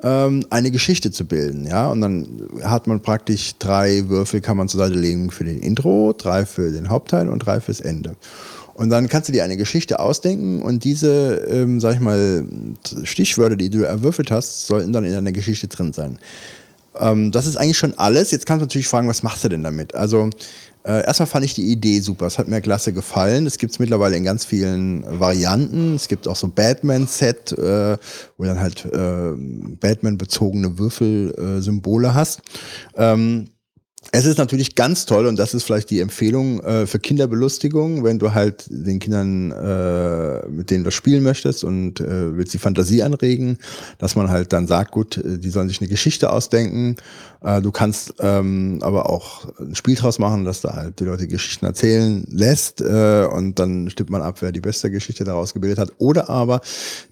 ähm, 0.04 0.46
eine 0.50 0.70
Geschichte 0.70 1.12
zu 1.12 1.26
bilden, 1.26 1.66
ja. 1.66 1.90
Und 1.90 2.02
dann 2.02 2.28
hat 2.64 2.88
man 2.88 3.02
praktisch 3.02 3.54
drei 3.58 4.10
Würfel, 4.10 4.42
kann 4.42 4.58
man 4.58 4.68
zur 4.68 4.80
Seite 4.80 4.96
legen 4.96 5.32
für 5.32 5.44
den 5.44 5.60
Intro, 5.60 6.14
drei 6.16 6.46
für 6.46 6.72
den 6.72 6.90
Hauptteil 6.90 7.30
und 7.30 7.40
drei 7.40 7.60
fürs 7.62 7.82
Ende. 7.82 8.16
Und 8.76 8.92
dann 8.92 9.10
kannst 9.10 9.28
du 9.28 9.34
dir 9.34 9.44
eine 9.44 9.58
Geschichte 9.58 10.00
ausdenken 10.00 10.62
und 10.62 10.86
diese, 10.86 11.46
ähm, 11.50 11.82
sag 11.82 11.96
ich 11.96 12.00
mal, 12.00 12.46
Stichwörter, 13.04 13.58
die 13.58 13.70
du 13.70 13.82
erwürfelt 13.82 14.32
hast, 14.32 14.68
sollten 14.68 14.94
dann 14.94 15.04
in 15.04 15.12
deiner 15.12 15.34
Geschichte 15.34 15.68
drin 15.68 15.92
sein. 15.92 16.18
Ähm, 17.00 17.32
das 17.32 17.46
ist 17.46 17.58
eigentlich 17.58 17.78
schon 17.78 17.98
alles. 17.98 18.32
Jetzt 18.32 18.46
kannst 18.46 18.62
du 18.62 18.66
natürlich 18.66 18.88
fragen, 18.88 19.08
was 19.08 19.24
machst 19.24 19.44
du 19.44 19.50
denn 19.50 19.64
damit? 19.64 19.96
Also 19.96 20.30
äh, 20.84 21.06
erstmal 21.06 21.28
fand 21.28 21.46
ich 21.46 21.54
die 21.54 21.72
Idee 21.72 22.00
super. 22.00 22.26
Es 22.26 22.40
hat 22.40 22.48
mir 22.48 22.62
klasse 22.62 22.94
gefallen. 22.94 23.46
Es 23.46 23.58
gibt 23.58 23.74
es 23.74 23.80
mittlerweile 23.80 24.16
in 24.16 24.24
ganz 24.24 24.46
vielen 24.46 25.04
Varianten. 25.20 25.96
Es 25.96 26.08
gibt 26.08 26.28
auch 26.28 26.36
so 26.36 26.48
Batman-Set, 26.48 27.52
äh, 27.54 27.98
wo 28.38 28.44
dann 28.44 28.60
halt 28.60 28.86
äh, 28.86 29.32
Batman-bezogene 29.80 30.78
Würfelsymbole 30.78 31.62
Symbole 31.62 32.14
hast. 32.14 32.42
Ähm, 32.96 33.50
es 34.12 34.26
ist 34.26 34.38
natürlich 34.38 34.76
ganz 34.76 35.06
toll 35.06 35.28
und 35.28 35.38
das 35.38 35.54
ist 35.54 35.64
vielleicht 35.64 35.90
die 35.90 36.00
Empfehlung 36.00 36.62
äh, 36.62 36.88
für 36.88 37.00
Kinderbelustigung, 37.00 38.04
wenn 38.04 38.18
du 38.18 38.34
halt 38.34 38.66
den 38.70 39.00
Kindern, 39.00 39.52
äh, 39.52 40.48
mit 40.48 40.72
denen 40.72 40.84
du 40.84 40.92
spielen 40.92 41.22
möchtest 41.22 41.64
und 41.64 42.00
äh, 42.00 42.36
willst 42.36 42.54
die 42.54 42.60
Fantasie 42.60 43.04
anregen, 43.04 43.58
dass 43.98 44.16
man 44.16 44.30
halt 44.30 44.54
dann 44.54 44.68
sagt, 44.68 44.92
gut, 44.92 45.18
äh, 45.18 45.38
die 45.38 45.50
sollen 45.50 45.68
sich 45.68 45.82
eine 45.82 45.90
Geschichte 45.90 46.32
ausdenken. 46.32 46.96
Äh, 47.42 47.62
du 47.62 47.72
kannst 47.72 48.16
ähm, 48.20 48.80
aber 48.82 49.10
auch 49.10 49.48
ein 49.60 49.76
Spiel 49.76 49.96
draus 49.96 50.20
machen, 50.20 50.44
dass 50.44 50.62
da 50.62 50.76
halt 50.76 51.00
die 51.00 51.06
Leute 51.06 51.28
Geschichten 51.28 51.66
erzählen 51.66 52.26
lässt 52.30 52.82
äh, 52.82 53.26
und 53.32 53.60
dann 53.60 53.90
stimmt 53.90 54.10
man 54.10 54.22
ab, 54.22 54.38
wer 54.42 54.52
die 54.52 54.60
beste 54.60 54.92
Geschichte 54.92 55.24
daraus 55.24 55.54
gebildet 55.54 55.80
hat. 55.80 55.94
Oder 56.00 56.30
aber, 56.30 56.62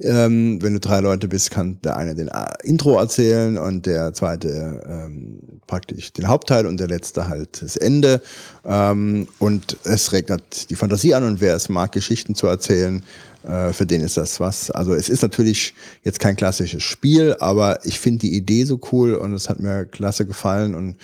ähm, 0.02 0.62
wenn 0.62 0.74
du 0.74 0.80
drei 0.80 1.00
Leute 1.00 1.28
bist, 1.28 1.52
kann 1.52 1.80
der 1.84 1.96
eine 1.96 2.14
den 2.16 2.28
äh, 2.28 2.46
Intro 2.64 3.00
erzählen 3.00 3.58
und 3.58 3.86
der 3.86 4.14
zweite 4.14 4.82
ähm, 4.88 5.40
praktisch 5.66 6.12
den 6.14 6.28
Hauptteil 6.28 6.66
und 6.66 6.80
der 6.80 6.88
letzte 6.88 7.30
halt 7.30 7.62
das 7.62 7.78
Ende. 7.78 8.22
Ähm, 8.66 9.28
und 9.40 9.78
es 9.86 10.12
regt 10.12 10.30
halt 10.30 10.70
die 10.70 10.76
Fantasie 10.76 11.14
an 11.14 11.24
und 11.24 11.40
wer 11.40 11.56
es 11.56 11.70
mag, 11.70 11.94
Geschichten 11.94 12.36
zu 12.36 12.48
erzählen, 12.48 13.04
äh, 13.48 13.72
für 13.74 13.86
den 13.86 14.02
ist 14.02 14.18
das 14.18 14.40
was. 14.40 14.70
Also 14.72 14.94
es 14.94 15.10
ist 15.10 15.22
natürlich 15.22 15.74
jetzt 16.04 16.20
kein 16.20 16.36
klassisches 16.36 16.84
Spiel, 16.84 17.36
aber 17.40 17.86
ich 17.86 18.00
finde 18.00 18.20
die 18.20 18.36
Idee 18.36 18.66
so 18.66 18.80
cool 18.92 19.16
und 19.16 19.34
es 19.34 19.50
hat 19.50 19.60
mir 19.60 19.86
klasse 19.86 20.26
gefallen. 20.26 20.76
Und 20.76 20.98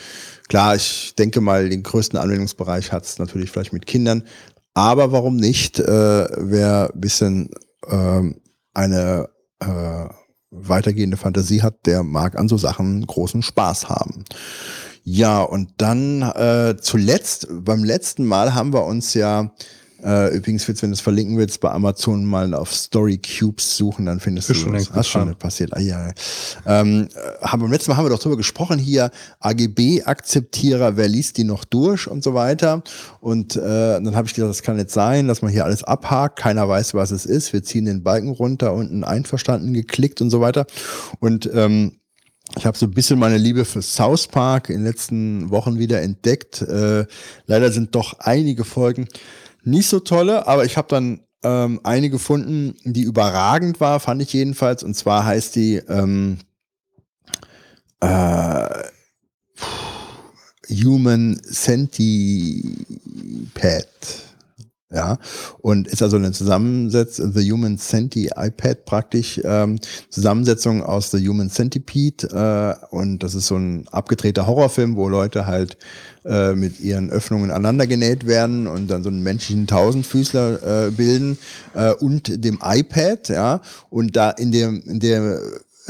klar, 0.49 0.75
ich 0.75 1.15
denke 1.17 1.41
mal, 1.41 1.69
den 1.69 1.83
größten 1.83 2.19
Anwendungsbereich 2.19 2.91
hat 2.91 3.05
es 3.05 3.17
natürlich 3.17 3.49
vielleicht 3.49 3.73
mit 3.73 3.85
Kindern. 3.85 4.23
Aber 4.73 5.11
warum 5.11 5.37
nicht? 5.37 5.79
Äh, 5.79 5.85
wer 5.87 6.91
ein 6.93 6.99
bisschen 6.99 7.49
ähm, 7.87 8.41
eine 8.73 9.29
äh, 9.59 10.05
weitergehende 10.51 11.17
Fantasie 11.17 11.61
hat, 11.61 11.85
der 11.85 12.03
mag 12.03 12.37
an 12.37 12.49
so 12.49 12.57
Sachen 12.57 13.05
großen 13.05 13.41
Spaß 13.41 13.89
haben. 13.89 14.25
Ja, 15.03 15.41
und 15.41 15.73
dann 15.77 16.21
äh, 16.21 16.75
zuletzt, 16.79 17.47
beim 17.49 17.83
letzten 17.83 18.25
Mal 18.25 18.53
haben 18.53 18.73
wir 18.73 18.85
uns 18.85 19.13
ja, 19.13 19.51
äh, 20.03 20.35
übrigens, 20.35 20.65
Fitz, 20.65 20.81
wenn 20.81 20.89
du 20.89 20.95
es 20.95 21.01
verlinken 21.01 21.37
willst, 21.37 21.61
bei 21.61 21.71
Amazon 21.71 22.25
mal 22.25 22.53
auf 22.53 22.73
Story 22.73 23.17
Cubes 23.17 23.77
suchen, 23.77 24.05
dann 24.05 24.19
findest 24.19 24.49
Ist 24.49 24.61
du 24.61 24.65
schon 24.65 24.73
das. 24.73 24.91
Hast 24.91 25.07
schon 25.07 25.33
passiert. 25.35 25.73
Ah, 25.73 25.79
ja. 25.79 26.11
ähm, 26.65 27.07
äh, 27.13 27.45
haben, 27.45 27.61
beim 27.61 27.71
letzten 27.71 27.91
Mal 27.91 27.97
haben 27.97 28.05
wir 28.05 28.09
doch 28.09 28.19
drüber 28.19 28.37
gesprochen 28.37 28.79
hier, 28.79 29.11
AGB-Akzeptierer, 29.39 30.97
wer 30.97 31.07
liest 31.07 31.37
die 31.37 31.45
noch 31.45 31.63
durch 31.63 32.07
und 32.07 32.23
so 32.23 32.33
weiter. 32.33 32.83
Und 33.21 33.55
äh, 33.55 33.59
dann 33.61 34.15
habe 34.15 34.27
ich 34.27 34.33
gesagt, 34.33 34.49
das 34.49 34.61
kann 34.61 34.75
nicht 34.75 34.91
sein, 34.91 35.27
dass 35.27 35.41
man 35.41 35.51
hier 35.51 35.63
alles 35.63 35.83
abhakt, 35.83 36.39
keiner 36.39 36.67
weiß, 36.67 36.93
was 36.93 37.11
es 37.11 37.25
ist. 37.25 37.53
Wir 37.53 37.63
ziehen 37.63 37.85
den 37.85 38.03
Balken 38.03 38.29
runter, 38.29 38.73
unten 38.73 39.03
einverstanden 39.03 39.73
geklickt 39.73 40.21
und 40.21 40.29
so 40.29 40.41
weiter. 40.41 40.65
Und 41.19 41.49
ähm, 41.53 41.99
ich 42.57 42.65
habe 42.65 42.77
so 42.77 42.85
ein 42.85 42.91
bisschen 42.91 43.17
meine 43.17 43.37
Liebe 43.37 43.65
für 43.65 43.81
South 43.81 44.27
Park 44.27 44.69
in 44.69 44.77
den 44.77 44.85
letzten 44.85 45.49
Wochen 45.49 45.79
wieder 45.79 46.01
entdeckt. 46.01 46.61
Äh, 46.61 47.05
leider 47.47 47.71
sind 47.71 47.95
doch 47.95 48.19
einige 48.19 48.63
Folgen 48.63 49.07
nicht 49.63 49.87
so 49.87 49.99
tolle, 49.99 50.47
aber 50.47 50.65
ich 50.65 50.77
habe 50.77 50.87
dann 50.89 51.21
ähm, 51.43 51.79
eine 51.83 52.09
gefunden, 52.09 52.75
die 52.83 53.03
überragend 53.03 53.79
war, 53.79 53.99
fand 53.99 54.21
ich 54.21 54.33
jedenfalls. 54.33 54.83
Und 54.83 54.95
zwar 54.95 55.25
heißt 55.25 55.55
die 55.55 55.75
ähm, 55.75 56.39
äh, 57.99 58.69
Human 60.69 61.39
Centipede. 61.43 62.73
Ja, 64.93 65.17
und 65.59 65.87
ist 65.87 66.03
also 66.03 66.17
eine 66.17 66.31
Zusammensetzung, 66.33 67.33
The 67.33 67.51
Human 67.51 67.79
Centipede 67.79 68.75
praktisch, 68.85 69.41
ähm, 69.43 69.79
Zusammensetzung 70.09 70.83
aus 70.83 71.09
The 71.09 71.27
Human 71.27 71.49
Centipede 71.49 72.27
äh, 72.27 72.95
und 72.95 73.23
das 73.23 73.33
ist 73.33 73.47
so 73.47 73.55
ein 73.55 73.87
abgedrehter 73.87 74.45
Horrorfilm, 74.45 74.95
wo 74.95 75.09
Leute 75.09 75.47
halt 75.47 75.77
äh, 76.25 76.53
mit 76.53 76.79
ihren 76.79 77.09
Öffnungen 77.09 77.49
aneinander 77.49 77.87
genäht 77.87 78.27
werden 78.27 78.67
und 78.67 78.87
dann 78.87 79.01
so 79.01 79.09
einen 79.09 79.23
menschlichen 79.23 79.65
Tausendfüßler 79.65 80.87
äh, 80.87 80.91
bilden 80.91 81.39
äh, 81.73 81.91
und 81.93 82.45
dem 82.45 82.59
iPad, 82.63 83.29
ja, 83.29 83.61
und 83.89 84.15
da 84.15 84.29
in 84.29 84.51
dem, 84.51 84.83
in 84.85 84.99
der 84.99 85.41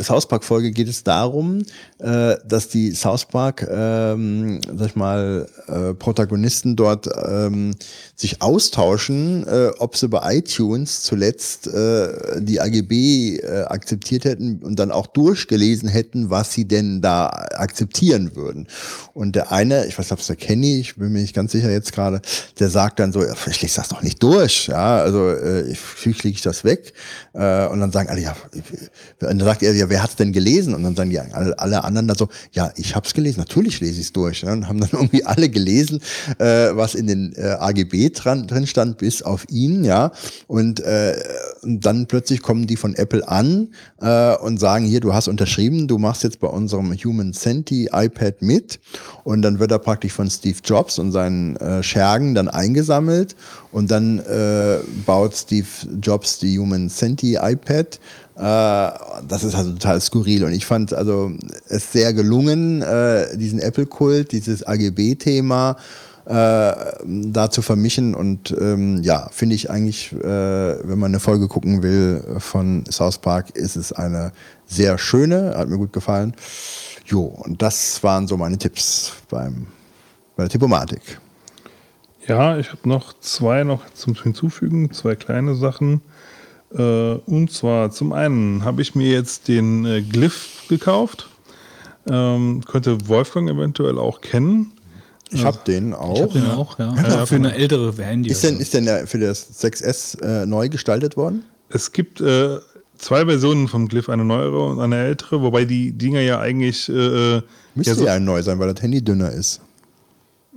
South 0.01 0.27
Park 0.27 0.43
Folge 0.43 0.71
geht 0.71 0.87
es 0.87 1.03
darum, 1.03 1.61
äh, 1.99 2.35
dass 2.45 2.67
die 2.67 2.91
South 2.91 3.25
Park, 3.25 3.67
ähm, 3.69 4.59
sag 4.75 4.87
ich 4.87 4.95
mal, 4.95 5.47
äh, 5.67 5.93
Protagonisten 5.93 6.75
dort 6.75 7.07
ähm, 7.27 7.75
sich 8.15 8.41
austauschen, 8.41 9.45
äh, 9.47 9.71
ob 9.77 9.95
sie 9.95 10.07
bei 10.07 10.37
iTunes 10.37 11.03
zuletzt 11.03 11.67
äh, 11.67 12.41
die 12.41 12.59
AGB 12.59 13.37
äh, 13.37 13.65
akzeptiert 13.65 14.25
hätten 14.25 14.63
und 14.63 14.79
dann 14.79 14.91
auch 14.91 15.05
durchgelesen 15.05 15.89
hätten, 15.89 16.31
was 16.31 16.53
sie 16.53 16.65
denn 16.65 17.01
da 17.01 17.27
akzeptieren 17.27 18.35
würden. 18.35 18.67
Und 19.13 19.35
der 19.35 19.51
eine, 19.51 19.85
ich 19.85 19.99
weiß 19.99 20.05
nicht, 20.05 20.13
ob 20.13 20.19
es 20.19 20.27
der 20.27 20.37
Kenny, 20.37 20.79
ich 20.79 20.95
bin 20.95 21.11
mir 21.11 21.21
nicht 21.21 21.35
ganz 21.35 21.51
sicher 21.51 21.69
jetzt 21.69 21.93
gerade, 21.93 22.21
der 22.59 22.69
sagt 22.69 22.99
dann 22.99 23.13
so, 23.13 23.23
ich 23.23 23.61
lese 23.61 23.75
das 23.75 23.89
doch 23.89 24.01
nicht 24.01 24.23
durch, 24.23 24.67
ja, 24.67 24.97
also 24.97 25.29
äh, 25.29 25.69
ich, 25.69 25.79
wie 26.03 26.13
kriege 26.13 26.35
ich 26.35 26.41
das 26.41 26.63
weg? 26.63 26.93
Äh, 27.33 27.67
und 27.67 27.79
dann 27.79 27.91
sagen 27.91 28.09
alle, 28.09 28.21
ja, 28.21 28.35
dann 29.19 29.39
sagt 29.39 29.61
er, 29.61 29.82
ja, 29.83 29.89
wer 29.89 30.03
hat's 30.03 30.15
denn 30.15 30.31
gelesen? 30.31 30.73
Und 30.73 30.83
dann 30.83 30.95
sagen 30.95 31.09
die 31.09 31.19
alle, 31.19 31.57
alle 31.59 31.83
anderen 31.83 32.07
da 32.07 32.15
so, 32.15 32.29
ja, 32.51 32.71
ich 32.75 32.95
hab's 32.95 33.13
gelesen, 33.13 33.39
natürlich 33.39 33.79
lese 33.79 33.99
ich's 33.99 34.13
durch. 34.13 34.43
Ne? 34.43 34.53
Und 34.53 34.67
haben 34.67 34.79
dann 34.79 34.89
irgendwie 34.93 35.25
alle 35.25 35.49
gelesen, 35.49 35.99
äh, 36.39 36.69
was 36.73 36.95
in 36.95 37.07
den 37.07 37.33
äh, 37.35 37.57
AGB 37.59 38.09
dran, 38.09 38.47
drin 38.47 38.67
stand, 38.67 38.97
bis 38.97 39.21
auf 39.21 39.45
ihn, 39.49 39.83
ja. 39.83 40.11
Und, 40.47 40.79
äh, 40.79 41.15
und 41.61 41.85
dann 41.85 42.07
plötzlich 42.07 42.41
kommen 42.41 42.67
die 42.67 42.77
von 42.77 42.95
Apple 42.95 43.27
an 43.27 43.69
äh, 44.01 44.35
und 44.37 44.59
sagen, 44.59 44.85
hier, 44.85 44.99
du 44.99 45.13
hast 45.13 45.27
unterschrieben, 45.27 45.87
du 45.87 45.97
machst 45.97 46.23
jetzt 46.23 46.39
bei 46.39 46.47
unserem 46.47 46.93
Human 46.93 47.33
Senti 47.33 47.89
iPad 47.91 48.41
mit. 48.41 48.79
Und 49.23 49.41
dann 49.41 49.59
wird 49.59 49.71
er 49.71 49.79
praktisch 49.79 50.13
von 50.13 50.29
Steve 50.29 50.57
Jobs 50.63 50.99
und 50.99 51.11
seinen 51.11 51.55
äh, 51.57 51.83
Schergen 51.83 52.35
dann 52.35 52.47
eingesammelt 52.47 53.35
und 53.71 53.89
dann 53.89 54.19
äh, 54.19 54.79
baut 55.05 55.35
Steve 55.35 55.67
Jobs 56.01 56.39
die 56.39 56.59
Human 56.59 56.89
Senti 56.89 57.37
iPad. 57.41 57.99
Äh, 58.35 58.41
das 58.41 59.43
ist 59.43 59.55
also 59.55 59.71
total 59.71 60.01
skurril 60.01 60.43
und 60.43 60.53
ich 60.53 60.65
fand 60.65 60.93
also 60.93 61.31
es 61.69 61.91
sehr 61.91 62.13
gelungen, 62.13 62.81
äh, 62.81 63.37
diesen 63.37 63.59
Apple-Kult, 63.59 64.31
dieses 64.31 64.65
AGB-Thema 64.65 65.77
äh, 66.25 66.73
da 67.05 67.49
zu 67.51 67.61
vermischen 67.61 68.15
und 68.15 68.55
ähm, 68.59 69.03
ja, 69.03 69.29
finde 69.31 69.55
ich 69.55 69.69
eigentlich, 69.69 70.13
äh, 70.13 70.17
wenn 70.23 70.97
man 70.97 71.11
eine 71.11 71.19
Folge 71.19 71.47
gucken 71.47 71.83
will 71.83 72.23
von 72.39 72.85
South 72.89 73.17
Park, 73.17 73.55
ist 73.55 73.75
es 73.75 73.91
eine 73.91 74.31
sehr 74.65 74.97
schöne, 74.97 75.53
hat 75.57 75.69
mir 75.69 75.77
gut 75.77 75.93
gefallen. 75.93 76.33
Jo, 77.05 77.23
und 77.23 77.61
das 77.61 78.01
waren 78.03 78.27
so 78.27 78.37
meine 78.37 78.57
Tipps 78.57 79.13
beim, 79.29 79.67
bei 80.35 80.43
der 80.43 80.49
Tippomatik. 80.49 81.19
Ja, 82.25 82.57
ich 82.57 82.69
habe 82.69 82.87
noch 82.87 83.13
zwei 83.19 83.65
noch 83.65 83.81
zum 83.93 84.15
Hinzufügen, 84.15 84.93
zwei 84.93 85.15
kleine 85.15 85.55
Sachen. 85.55 86.01
Äh, 86.75 87.13
und 87.25 87.51
zwar 87.51 87.91
zum 87.91 88.13
einen 88.13 88.63
habe 88.63 88.81
ich 88.81 88.95
mir 88.95 89.09
jetzt 89.11 89.47
den 89.47 89.85
äh, 89.85 90.01
Glyph 90.01 90.67
gekauft. 90.67 91.29
Ähm, 92.09 92.63
könnte 92.65 93.07
Wolfgang 93.07 93.49
eventuell 93.49 93.97
auch 93.97 94.21
kennen. 94.21 94.73
Ich 95.29 95.45
habe 95.45 95.59
den 95.65 95.93
auch. 95.93 96.15
Ich 96.15 96.21
habe 96.21 96.33
den 96.33 96.49
auch, 96.51 96.77
ja. 96.77 96.93
Ja, 96.95 97.25
für 97.25 97.35
eine 97.35 97.55
ältere 97.55 97.93
Handy. 98.03 98.29
Ist 98.29 98.43
denn, 98.43 98.59
ist 98.59 98.73
denn 98.73 98.85
der 98.85 99.07
für 99.07 99.19
das 99.19 99.63
6S 99.63 100.21
äh, 100.21 100.45
neu 100.45 100.69
gestaltet 100.69 101.17
worden? 101.17 101.43
Es 101.69 101.91
gibt 101.91 102.21
äh, 102.21 102.59
zwei 102.97 103.25
Versionen 103.25 103.67
vom 103.67 103.87
Glyph, 103.87 104.09
eine 104.09 104.25
neuere 104.25 104.65
und 104.65 104.79
eine 104.79 104.97
ältere, 104.97 105.41
wobei 105.41 105.65
die 105.65 105.91
Dinger 105.91 106.21
ja 106.21 106.39
eigentlich 106.39 106.89
äh, 106.89 107.41
Müsste 107.75 108.03
ja, 108.03 108.05
ja, 108.05 108.17
so, 108.17 108.23
neu 108.23 108.41
sein, 108.43 108.59
weil 108.59 108.71
das 108.71 108.83
Handy 108.83 109.03
dünner 109.03 109.31
ist. 109.31 109.61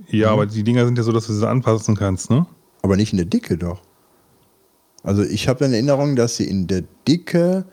ja, 0.09 0.29
aber 0.31 0.45
die 0.45 0.63
Dinger 0.63 0.85
sind 0.85 0.97
ja 0.97 1.03
so, 1.03 1.11
dass 1.11 1.27
du 1.27 1.33
sie 1.33 1.47
anpassen 1.47 1.95
kannst, 1.95 2.29
ne? 2.29 2.45
Aber 2.83 2.95
nicht 2.95 3.13
in 3.13 3.17
der 3.17 3.25
Dicke 3.25 3.57
doch. 3.57 3.81
Also 5.03 5.23
ich 5.23 5.47
habe 5.47 5.65
in 5.65 5.73
Erinnerung, 5.73 6.15
dass 6.15 6.37
sie 6.37 6.45
in 6.45 6.67
der 6.67 6.83
Dicke 7.07 7.65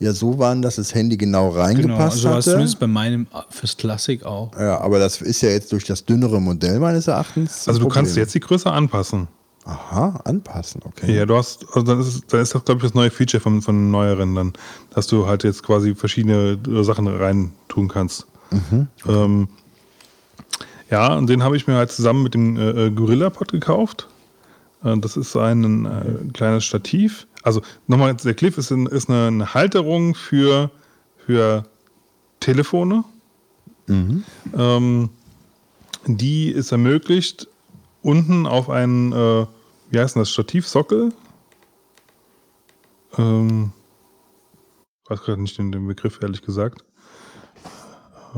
ja 0.00 0.12
so 0.12 0.38
waren, 0.38 0.62
dass 0.62 0.76
das 0.76 0.94
Handy 0.94 1.16
genau 1.16 1.50
genau, 1.50 1.60
reingepasst 1.60 2.24
also 2.24 2.30
hatte. 2.30 2.50
zumindest 2.50 2.78
bei 2.78 2.86
meinem 2.86 3.26
fürs 3.50 3.76
Classic 3.76 4.24
auch. 4.24 4.52
Ja, 4.58 4.80
aber 4.80 4.98
das 4.98 5.20
ist 5.20 5.40
ja 5.40 5.50
jetzt 5.50 5.72
durch 5.72 5.84
das 5.84 6.04
dünnere 6.04 6.40
Modell 6.40 6.78
meines 6.78 7.08
Erachtens. 7.08 7.66
Also 7.66 7.80
du 7.80 7.88
kannst 7.88 8.16
jetzt 8.16 8.34
die 8.34 8.40
Größe 8.40 8.70
anpassen. 8.70 9.28
Aha, 9.64 10.20
anpassen, 10.24 10.80
okay. 10.84 11.14
Ja, 11.14 11.26
du 11.26 11.36
hast, 11.36 11.66
also 11.74 11.82
dann 11.82 12.00
ist, 12.00 12.32
dann 12.32 12.40
ist 12.40 12.54
das, 12.54 12.64
glaube 12.64 12.78
ich, 12.78 12.84
das 12.84 12.94
neue 12.94 13.10
Feature 13.10 13.40
von, 13.40 13.60
von 13.60 13.90
neueren 13.90 14.34
dann, 14.34 14.52
dass 14.94 15.08
du 15.08 15.26
halt 15.26 15.44
jetzt 15.44 15.62
quasi 15.62 15.94
verschiedene 15.94 16.58
äh, 16.66 16.82
Sachen 16.84 17.06
rein 17.06 17.52
tun 17.68 17.88
kannst. 17.88 18.26
Ähm, 19.06 19.48
ja, 20.90 21.14
und 21.14 21.28
den 21.28 21.42
habe 21.42 21.56
ich 21.56 21.66
mir 21.66 21.74
halt 21.74 21.92
zusammen 21.92 22.22
mit 22.22 22.32
dem 22.32 22.56
äh, 22.56 22.86
äh, 22.86 22.90
Gorilla 22.90 23.28
Pod 23.28 23.52
gekauft. 23.52 24.08
Äh, 24.84 24.98
das 24.98 25.16
ist 25.16 25.36
ein 25.36 25.84
äh, 25.84 26.32
kleines 26.32 26.64
Stativ. 26.64 27.26
Also 27.42 27.62
nochmal, 27.86 28.14
der 28.14 28.34
Cliff 28.34 28.58
ist, 28.58 28.70
ein, 28.70 28.86
ist 28.86 29.08
eine, 29.08 29.28
eine 29.28 29.54
Halterung 29.54 30.14
für, 30.14 30.70
für 31.16 31.64
Telefone. 32.40 33.04
Ähm, 34.54 35.10
die 36.06 36.52
es 36.52 36.72
ermöglicht, 36.72 37.48
unten 38.02 38.46
auf 38.46 38.70
einen, 38.70 39.12
äh, 39.12 39.46
wie 39.90 39.98
heißt 39.98 40.14
denn 40.14 40.22
das, 40.22 40.30
Stativsockel? 40.30 41.12
Ähm, 43.16 43.72
weiß 45.06 45.22
gerade 45.22 45.40
nicht 45.40 45.58
den, 45.58 45.72
den 45.72 45.86
Begriff, 45.86 46.18
ehrlich 46.22 46.42
gesagt. 46.42 46.84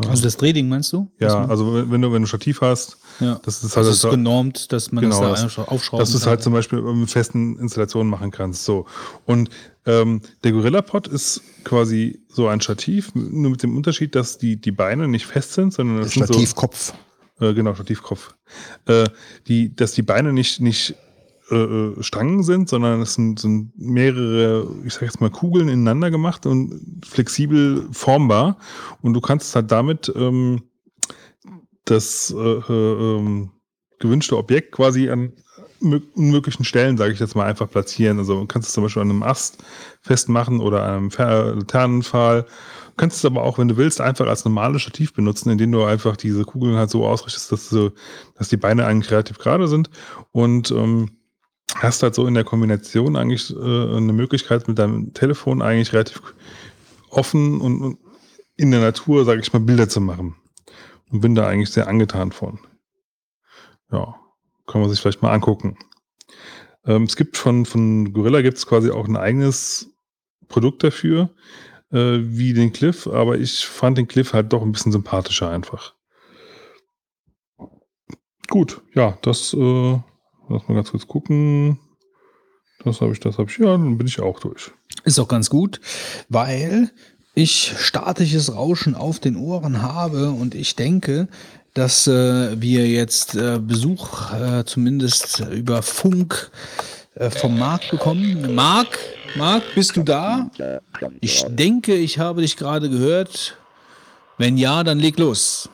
Also 0.09 0.23
das 0.23 0.37
Drehding 0.37 0.69
meinst 0.69 0.93
du? 0.93 1.11
Ja, 1.19 1.41
man- 1.41 1.51
also 1.51 1.91
wenn 1.91 2.01
du, 2.03 2.13
wenn 2.13 2.23
du 2.23 2.29
Stativ 2.29 2.61
hast, 2.61 2.99
ja. 3.21 3.41
das 3.45 3.63
ist 3.65 3.77
halt 3.77 3.87
das 3.87 4.05
ist 4.05 4.11
genormt, 4.11 4.73
dass 4.73 4.93
man 4.93 5.03
Genau, 5.03 5.21
das 5.21 5.55
da 5.55 5.63
aufschrauben 5.65 6.01
dass 6.03 6.13
du 6.13 6.19
es 6.19 6.27
halt 6.27 6.43
zum 6.43 6.53
Beispiel 6.53 6.81
mit 6.81 7.11
festen 7.11 7.59
Installationen 7.59 8.11
machen 8.11 8.31
kannst. 8.31 8.65
So. 8.65 8.87
Und 9.27 9.51
ähm, 9.87 10.21
der 10.45 10.53
Gorilla 10.53 10.83
Pod 10.83 11.07
ist 11.09 11.41
quasi 11.65 12.21
so 12.29 12.47
ein 12.49 12.61
Stativ, 12.61 13.15
nur 13.15 13.51
mit 13.51 13.63
dem 13.63 13.77
Unterschied, 13.77 14.15
dass 14.15 14.39
die, 14.39 14.57
die 14.61 14.73
Beine 14.73 15.09
nicht 15.09 15.27
fest 15.27 15.55
sind, 15.55 15.73
sondern 15.73 16.03
das 16.03 16.13
sind 16.13 16.27
so, 16.27 16.35
Stativkopf. 16.35 16.93
äh, 17.41 17.53
genau, 17.55 17.75
Stativkopf. 17.75 18.35
Äh, 18.87 19.09
die, 19.49 19.75
dass 19.75 19.93
die 19.93 20.03
Beine 20.03 20.33
nicht, 20.33 20.61
nicht 20.61 20.95
äh, 21.51 21.55
äh, 21.55 22.03
Stangen 22.03 22.43
sind, 22.43 22.69
sondern 22.69 23.01
es 23.01 23.15
sind, 23.15 23.41
sind 23.41 23.73
mehrere, 23.77 24.67
ich 24.85 24.95
sag 24.95 25.03
jetzt 25.03 25.21
mal, 25.21 25.31
Kugeln 25.31 25.69
ineinander 25.69 26.11
gemacht 26.11 26.47
und 26.47 27.01
flexibel 27.05 27.87
formbar. 27.93 28.57
Und 29.03 29.15
du 29.15 29.21
kannst 29.21 29.55
halt 29.55 29.71
damit 29.71 30.13
ähm, 30.17 30.63
das 31.85 32.35
äh, 32.37 32.39
äh, 32.39 33.17
ähm, 33.19 33.51
gewünschte 33.99 34.37
Objekt 34.37 34.73
quasi 34.73 35.11
an 35.11 35.33
mö- 35.83 36.03
unmöglichen 36.15 36.65
Stellen, 36.65 36.97
sage 36.97 37.13
ich 37.13 37.21
jetzt 37.21 37.35
mal, 37.35 37.47
einfach 37.47 37.71
platzieren. 37.71 38.19
Also 38.19 38.41
du 38.41 38.47
kannst 38.47 38.69
es 38.69 38.75
zum 38.75 38.85
Beispiel 38.85 39.03
an 39.03 39.11
einem 39.11 39.23
Ast 39.23 39.63
festmachen 40.03 40.61
oder 40.61 40.85
an 40.85 40.95
einem 40.95 41.11
Fer 41.11 41.55
Laternenpfahl. 41.55 42.43
Du 42.43 42.97
kannst 42.97 43.19
es 43.19 43.25
aber 43.25 43.43
auch, 43.43 43.59
wenn 43.59 43.69
du 43.69 43.77
willst, 43.77 44.01
einfach 44.01 44.27
als 44.27 44.45
normales 44.45 44.83
Stativ 44.83 45.15
benutzen, 45.15 45.51
indem 45.51 45.73
du 45.73 45.85
einfach 45.85 46.17
diese 46.17 46.45
Kugeln 46.45 46.77
halt 46.77 46.91
so 46.91 47.07
ausrichtest, 47.07 47.51
dass, 47.51 47.71
du, 47.71 47.91
dass 48.37 48.49
die 48.51 48.59
Beine 48.59 48.85
eigentlich 48.85 49.11
relativ 49.11 49.39
gerade 49.39 49.69
sind 49.69 49.91
und 50.33 50.71
ähm, 50.71 51.11
hast 51.77 52.03
halt 52.03 52.15
so 52.15 52.27
in 52.27 52.35
der 52.35 52.45
Kombination 52.45 53.17
eigentlich 53.17 53.55
äh, 53.55 53.97
eine 53.97 54.13
Möglichkeit 54.13 54.69
mit 54.69 54.79
deinem 54.79 55.13
Telefon 55.15 55.63
eigentlich 55.63 55.93
relativ 55.93 56.23
offen 57.11 57.61
und, 57.61 57.83
und 57.83 57.99
in 58.57 58.71
der 58.71 58.81
Natur, 58.81 59.25
sage 59.25 59.41
ich 59.41 59.53
mal, 59.53 59.61
Bilder 59.61 59.89
zu 59.89 60.01
machen. 60.01 60.37
Und 61.11 61.21
bin 61.21 61.35
da 61.35 61.47
eigentlich 61.47 61.71
sehr 61.71 61.89
angetan 61.89 62.31
von. 62.31 62.61
Ja, 63.91 64.15
kann 64.67 64.81
man 64.81 64.91
sich 64.91 65.01
vielleicht 65.01 65.23
mal 65.23 65.33
angucken. 65.33 65.77
Ähm, 66.85 67.05
es 67.05 67.17
gibt 67.17 67.37
von, 67.37 67.67
von 67.67 68.13
Gorilla 68.13 68.43
gibt 68.43 68.59
es 68.59 68.67
quasi 68.67 68.91
auch 68.91 69.09
ein 69.09 69.17
eigenes 69.17 69.91
Produkt 70.49 70.85
dafür, 70.85 71.31
äh, 71.91 72.19
wie 72.21 72.53
den 72.53 72.73
Cliff, 72.73 73.07
aber 73.07 73.39
ich 73.39 73.67
fand 73.67 73.99
den 73.99 74.09
Cliff 74.09 74.33
halt 74.33 74.53
doch 74.53 74.63
ein 74.63 74.73
bisschen 74.73 74.93
sympathischer 74.93 75.51
einfach. 75.51 75.95
Gut, 78.49 78.83
ja, 78.95 79.17
das, 79.23 79.55
äh, 79.55 80.01
lass 80.51 80.69
mal 80.69 80.75
ganz 80.75 80.91
kurz 80.91 81.07
gucken. 81.07 81.79
Das 82.85 83.01
habe 83.01 83.13
ich, 83.13 83.21
das 83.21 83.39
habe 83.39 83.51
ich, 83.51 83.59
ja, 83.59 83.67
dann 83.67 83.99
bin 83.99 84.07
ich 84.07 84.21
auch 84.21 84.41
durch. 84.41 84.71
Ist 85.05 85.19
auch 85.19 85.29
ganz 85.29 85.51
gut, 85.51 85.81
weil 86.29 86.91
ich 87.35 87.73
statisches 87.79 88.55
Rauschen 88.55 88.95
auf 88.95 89.19
den 89.19 89.37
Ohren 89.37 89.83
habe 89.83 90.31
und 90.31 90.55
ich 90.55 90.77
denke, 90.77 91.29
dass 91.75 92.07
äh, 92.07 92.61
wir 92.61 92.89
jetzt 92.89 93.37
äh, 93.37 93.59
Besuch 93.61 94.33
äh, 94.33 94.65
zumindest 94.65 95.41
über 95.53 95.83
Funk 95.83 96.51
äh, 97.15 97.31
vom 97.31 97.59
Marc 97.59 97.91
bekommen. 97.91 98.55
Marc, 98.55 98.99
Marc, 99.37 99.63
bist 99.75 99.97
du 99.97 100.03
da? 100.03 100.51
Ich 101.21 101.45
denke, 101.49 101.95
ich 101.95 102.19
habe 102.19 102.41
dich 102.41 102.57
gerade 102.57 102.91
gehört. 102.91 103.57
Wenn 104.39 104.57
ja, 104.57 104.83
dann 104.83 104.99
leg 104.99 105.19
los. 105.19 105.69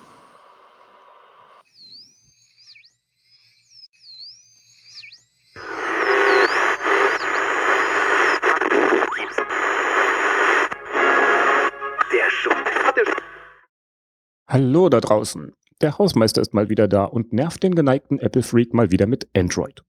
Hallo 14.57 14.89
da 14.89 15.03
draußen. 15.03 15.53
Der 15.83 15.99
Hausmeister 15.99 16.41
ist 16.41 16.55
mal 16.55 16.71
wieder 16.71 16.89
da 16.89 17.05
und 17.05 17.31
nervt 17.31 17.63
den 17.63 17.75
geneigten 17.75 18.19
Apple-Freak 18.19 18.73
mal 18.73 18.91
wieder 18.91 19.07
mit 19.07 19.29
Android. 19.37 19.83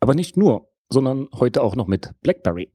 Aber 0.00 0.16
nicht 0.16 0.36
nur, 0.36 0.68
sondern 0.88 1.28
heute 1.32 1.62
auch 1.62 1.76
noch 1.76 1.86
mit 1.86 2.10
BlackBerry. 2.20 2.72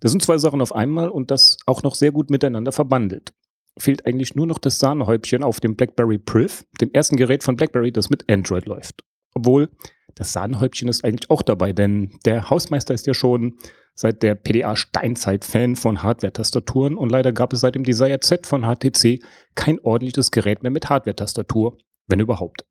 Das 0.00 0.10
sind 0.10 0.22
zwei 0.22 0.36
Sachen 0.36 0.60
auf 0.60 0.74
einmal 0.74 1.08
und 1.08 1.30
das 1.30 1.56
auch 1.64 1.82
noch 1.82 1.94
sehr 1.94 2.12
gut 2.12 2.28
miteinander 2.28 2.72
verbandelt. 2.72 3.32
Fehlt 3.78 4.04
eigentlich 4.04 4.34
nur 4.34 4.46
noch 4.46 4.58
das 4.58 4.78
Sahnehäubchen 4.78 5.42
auf 5.44 5.60
dem 5.60 5.76
BlackBerry 5.76 6.18
Priv, 6.18 6.66
dem 6.78 6.90
ersten 6.92 7.16
Gerät 7.16 7.42
von 7.42 7.56
BlackBerry, 7.56 7.90
das 7.90 8.10
mit 8.10 8.30
Android 8.30 8.66
läuft. 8.66 9.02
Obwohl, 9.32 9.70
das 10.14 10.34
Sahnehäubchen 10.34 10.88
ist 10.88 11.06
eigentlich 11.06 11.30
auch 11.30 11.40
dabei, 11.40 11.72
denn 11.72 12.18
der 12.26 12.50
Hausmeister 12.50 12.92
ist 12.92 13.06
ja 13.06 13.14
schon 13.14 13.56
seit 13.94 14.22
der 14.22 14.34
PDA 14.34 14.76
Steinzeit 14.76 15.44
Fan 15.44 15.76
von 15.76 16.02
Hardware-Tastaturen 16.02 16.96
und 16.96 17.10
leider 17.10 17.32
gab 17.32 17.52
es 17.52 17.60
seit 17.60 17.74
dem 17.74 17.84
Desire 17.84 18.20
Z 18.20 18.46
von 18.46 18.62
HTC 18.62 19.22
kein 19.54 19.78
ordentliches 19.80 20.30
Gerät 20.30 20.62
mehr 20.62 20.70
mit 20.70 20.88
Hardware-Tastatur, 20.88 21.76
wenn 22.06 22.20
überhaupt. 22.20 22.64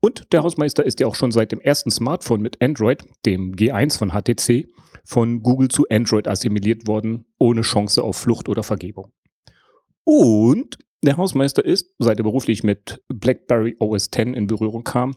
Und 0.00 0.32
der 0.32 0.42
Hausmeister 0.42 0.84
ist 0.84 1.00
ja 1.00 1.06
auch 1.06 1.14
schon 1.14 1.32
seit 1.32 1.52
dem 1.52 1.60
ersten 1.60 1.90
Smartphone 1.90 2.40
mit 2.40 2.62
Android, 2.62 3.04
dem 3.24 3.54
G1 3.54 3.98
von 3.98 4.10
HTC, 4.10 4.68
von 5.04 5.42
Google 5.42 5.68
zu 5.68 5.86
Android 5.88 6.28
assimiliert 6.28 6.86
worden, 6.86 7.24
ohne 7.38 7.62
Chance 7.62 8.02
auf 8.02 8.16
Flucht 8.16 8.48
oder 8.48 8.62
Vergebung. 8.62 9.12
Und 10.04 10.78
der 11.02 11.16
Hausmeister 11.16 11.64
ist, 11.64 11.94
seit 11.98 12.18
er 12.18 12.24
beruflich 12.24 12.62
mit 12.62 13.02
BlackBerry 13.08 13.76
OS 13.78 14.06
X 14.06 14.18
in 14.18 14.46
Berührung 14.46 14.84
kam, 14.84 15.14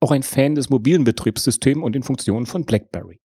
auch 0.00 0.10
ein 0.10 0.22
Fan 0.22 0.54
des 0.54 0.70
mobilen 0.70 1.04
Betriebssystems 1.04 1.82
und 1.82 1.94
den 1.94 2.02
Funktionen 2.02 2.46
von 2.46 2.64
BlackBerry. 2.64 3.20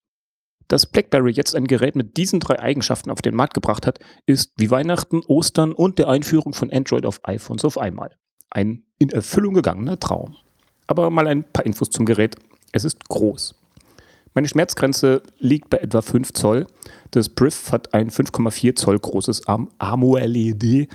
Dass 0.68 0.84
BlackBerry 0.84 1.32
jetzt 1.32 1.56
ein 1.56 1.66
Gerät 1.66 1.96
mit 1.96 2.18
diesen 2.18 2.40
drei 2.40 2.60
Eigenschaften 2.60 3.10
auf 3.10 3.22
den 3.22 3.34
Markt 3.34 3.54
gebracht 3.54 3.86
hat, 3.86 3.98
ist 4.26 4.52
wie 4.58 4.70
Weihnachten, 4.70 5.22
Ostern 5.26 5.72
und 5.72 5.98
der 5.98 6.08
Einführung 6.08 6.52
von 6.52 6.70
Android 6.70 7.06
auf 7.06 7.20
iPhones 7.22 7.64
auf 7.64 7.78
einmal. 7.78 8.10
Ein 8.50 8.82
in 8.98 9.08
Erfüllung 9.08 9.54
gegangener 9.54 9.98
Traum. 9.98 10.36
Aber 10.86 11.10
mal 11.10 11.26
ein 11.26 11.44
paar 11.44 11.64
Infos 11.64 11.90
zum 11.90 12.04
Gerät. 12.04 12.36
Es 12.72 12.84
ist 12.84 13.08
groß. 13.08 13.54
Meine 14.34 14.48
Schmerzgrenze 14.48 15.22
liegt 15.38 15.70
bei 15.70 15.78
etwa 15.78 16.02
5 16.02 16.32
Zoll. 16.34 16.66
Das 17.10 17.30
Brief 17.30 17.72
hat 17.72 17.94
ein 17.94 18.10
5,4 18.10 18.76
Zoll 18.76 18.98
großes 18.98 19.42
AMOLED 19.46 20.88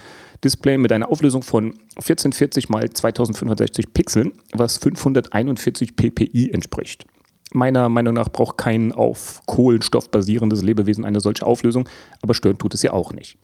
Display 0.43 0.77
mit 0.77 0.92
einer 0.92 1.10
Auflösung 1.10 1.42
von 1.42 1.74
1440 1.95 2.69
x 2.69 3.00
2560 3.00 3.93
Pixeln, 3.93 4.34
was 4.53 4.77
541 4.77 5.95
ppi 5.95 6.52
entspricht. 6.52 7.06
Meiner 7.51 7.89
Meinung 7.89 8.15
nach 8.15 8.30
braucht 8.30 8.57
kein 8.57 8.91
auf 8.91 9.41
Kohlenstoff 9.45 10.09
basierendes 10.09 10.63
Lebewesen 10.63 11.05
eine 11.05 11.19
solche 11.19 11.45
Auflösung, 11.45 11.88
aber 12.22 12.33
stören 12.33 12.57
tut 12.57 12.73
es 12.73 12.81
ja 12.81 12.93
auch 12.93 13.13
nicht. 13.13 13.38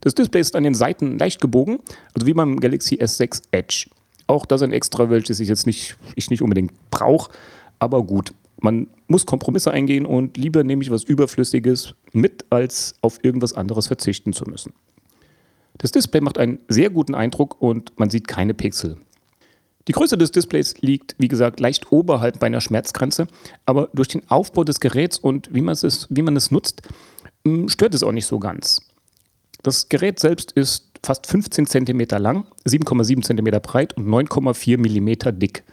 Das 0.00 0.14
Display 0.14 0.40
ist 0.40 0.56
an 0.56 0.64
den 0.64 0.74
Seiten 0.74 1.18
leicht 1.18 1.40
gebogen, 1.40 1.78
also 2.14 2.26
wie 2.26 2.34
beim 2.34 2.58
Galaxy 2.60 2.96
S6 2.96 3.42
Edge. 3.52 3.86
Auch 4.26 4.46
das 4.46 4.62
ein 4.62 4.72
extra, 4.72 5.10
welches 5.10 5.40
ich 5.40 5.48
jetzt 5.48 5.66
nicht, 5.66 5.96
ich 6.16 6.30
nicht 6.30 6.42
unbedingt 6.42 6.72
brauche, 6.90 7.30
aber 7.78 8.02
gut. 8.02 8.32
Man 8.60 8.88
muss 9.08 9.26
Kompromisse 9.26 9.70
eingehen 9.70 10.06
und 10.06 10.36
lieber 10.36 10.64
nehme 10.64 10.82
ich 10.82 10.90
was 10.90 11.04
Überflüssiges 11.04 11.94
mit, 12.12 12.46
als 12.50 12.94
auf 13.02 13.22
irgendwas 13.22 13.52
anderes 13.52 13.86
verzichten 13.86 14.32
zu 14.32 14.44
müssen. 14.44 14.72
Das 15.78 15.92
Display 15.92 16.20
macht 16.20 16.38
einen 16.38 16.60
sehr 16.68 16.90
guten 16.90 17.14
Eindruck 17.14 17.60
und 17.60 17.98
man 17.98 18.10
sieht 18.10 18.28
keine 18.28 18.54
Pixel. 18.54 18.96
Die 19.86 19.92
Größe 19.92 20.16
des 20.16 20.32
Displays 20.32 20.74
liegt, 20.80 21.14
wie 21.18 21.28
gesagt, 21.28 21.60
leicht 21.60 21.92
oberhalb 21.92 22.40
meiner 22.40 22.60
Schmerzgrenze, 22.60 23.26
aber 23.66 23.90
durch 23.92 24.08
den 24.08 24.28
Aufbau 24.30 24.64
des 24.64 24.80
Geräts 24.80 25.18
und 25.18 25.52
wie 25.52 25.60
man 25.60 25.72
es, 25.74 26.06
wie 26.08 26.22
man 26.22 26.36
es 26.36 26.50
nutzt, 26.50 26.82
hm, 27.46 27.68
stört 27.68 27.94
es 27.94 28.02
auch 28.02 28.12
nicht 28.12 28.26
so 28.26 28.38
ganz. 28.38 28.80
Das 29.62 29.88
Gerät 29.88 30.20
selbst 30.20 30.52
ist 30.52 30.90
fast 31.04 31.26
15 31.26 31.66
cm 31.66 32.00
lang, 32.18 32.46
7,7 32.66 33.22
cm 33.22 33.60
breit 33.62 33.94
und 33.96 34.08
9,4 34.08 34.78
mm 34.78 35.38
dick, 35.38 35.64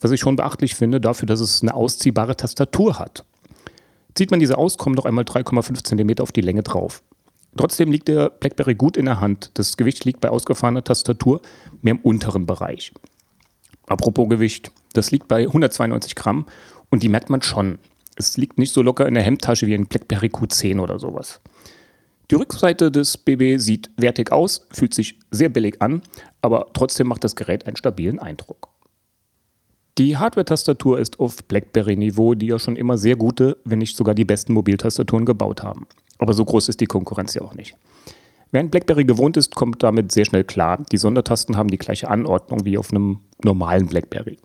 was 0.00 0.12
ich 0.12 0.20
schon 0.20 0.36
beachtlich 0.36 0.76
finde 0.76 1.00
dafür, 1.00 1.26
dass 1.26 1.40
es 1.40 1.62
eine 1.62 1.74
ausziehbare 1.74 2.36
Tastatur 2.36 2.98
hat. 2.98 3.24
Zieht 4.14 4.30
man 4.30 4.40
diese 4.40 4.58
aus, 4.58 4.78
kommen 4.78 4.94
noch 4.94 5.04
einmal 5.04 5.24
3,5 5.24 5.84
cm 5.84 6.22
auf 6.22 6.32
die 6.32 6.40
Länge 6.40 6.62
drauf. 6.62 7.02
Trotzdem 7.56 7.90
liegt 7.90 8.08
der 8.08 8.30
BlackBerry 8.30 8.74
gut 8.74 8.96
in 8.96 9.06
der 9.06 9.20
Hand. 9.20 9.50
Das 9.54 9.76
Gewicht 9.76 10.04
liegt 10.04 10.20
bei 10.20 10.30
ausgefahrener 10.30 10.84
Tastatur 10.84 11.40
mehr 11.82 11.94
im 11.94 12.00
unteren 12.00 12.46
Bereich. 12.46 12.92
Apropos 13.86 14.28
Gewicht, 14.28 14.72
das 14.92 15.10
liegt 15.10 15.28
bei 15.28 15.42
192 15.42 16.14
Gramm 16.14 16.46
und 16.90 17.02
die 17.02 17.08
merkt 17.08 17.30
man 17.30 17.42
schon. 17.42 17.78
Es 18.16 18.36
liegt 18.36 18.58
nicht 18.58 18.72
so 18.72 18.82
locker 18.82 19.06
in 19.06 19.14
der 19.14 19.22
Hemdtasche 19.22 19.66
wie 19.66 19.74
ein 19.74 19.86
BlackBerry 19.86 20.28
Q10 20.28 20.80
oder 20.80 20.98
sowas. 20.98 21.40
Die 22.30 22.34
Rückseite 22.34 22.90
des 22.90 23.16
BB 23.18 23.58
sieht 23.58 23.90
wertig 23.96 24.32
aus, 24.32 24.66
fühlt 24.72 24.94
sich 24.94 25.18
sehr 25.30 25.48
billig 25.48 25.80
an, 25.80 26.02
aber 26.42 26.66
trotzdem 26.72 27.06
macht 27.06 27.22
das 27.22 27.36
Gerät 27.36 27.66
einen 27.66 27.76
stabilen 27.76 28.18
Eindruck. 28.18 28.68
Die 29.98 30.16
Hardware-Tastatur 30.16 30.98
ist 30.98 31.20
auf 31.20 31.44
BlackBerry-Niveau, 31.44 32.34
die 32.34 32.48
ja 32.48 32.58
schon 32.58 32.76
immer 32.76 32.98
sehr 32.98 33.16
gute, 33.16 33.56
wenn 33.64 33.78
nicht 33.78 33.96
sogar 33.96 34.14
die 34.14 34.24
besten 34.24 34.52
Mobiltastaturen 34.52 35.24
gebaut 35.24 35.62
haben. 35.62 35.86
Aber 36.18 36.34
so 36.34 36.44
groß 36.44 36.68
ist 36.68 36.80
die 36.80 36.86
Konkurrenz 36.86 37.34
ja 37.34 37.42
auch 37.42 37.54
nicht. 37.54 37.76
Wer 38.56 38.60
ein 38.60 38.70
BlackBerry 38.70 39.04
gewohnt 39.04 39.36
ist, 39.36 39.54
kommt 39.54 39.82
damit 39.82 40.12
sehr 40.12 40.24
schnell 40.24 40.42
klar. 40.42 40.82
Die 40.90 40.96
Sondertasten 40.96 41.58
haben 41.58 41.68
die 41.68 41.76
gleiche 41.76 42.08
Anordnung 42.08 42.64
wie 42.64 42.78
auf 42.78 42.90
einem 42.90 43.20
normalen 43.44 43.86
BlackBerry. 43.86 44.38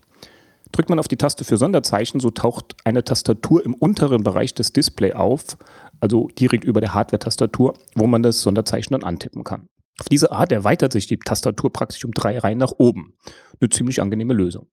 Drückt 0.74 0.90
man 0.90 1.00
auf 1.00 1.08
die 1.08 1.16
Taste 1.16 1.46
für 1.46 1.56
Sonderzeichen, 1.56 2.20
so 2.20 2.30
taucht 2.30 2.76
eine 2.84 3.06
Tastatur 3.06 3.64
im 3.64 3.74
unteren 3.74 4.22
Bereich 4.26 4.54
des 4.54 4.74
Displays 4.74 5.16
auf, 5.16 5.58
also 6.02 6.28
direkt 6.38 6.66
über 6.66 6.82
der 6.82 6.94
Hardware-Tastatur, 6.94 7.74
wo 7.96 8.06
man 8.06 8.22
das 8.22 8.42
Sonderzeichen 8.42 8.92
dann 8.92 9.06
antippen 9.06 9.46
kann. 9.46 9.68
Auf 9.98 10.10
diese 10.10 10.34
Art 10.34 10.52
erweitert 10.52 10.92
sich 10.92 11.08
die 11.08 11.18
Tastatur 11.18 11.72
praktisch 11.72 12.04
um 12.04 12.12
drei 12.12 12.38
Reihen 12.38 12.58
nach 12.58 12.74
oben. 12.80 13.14
Eine 13.62 13.70
ziemlich 13.70 14.02
angenehme 14.02 14.34
Lösung. 14.34 14.68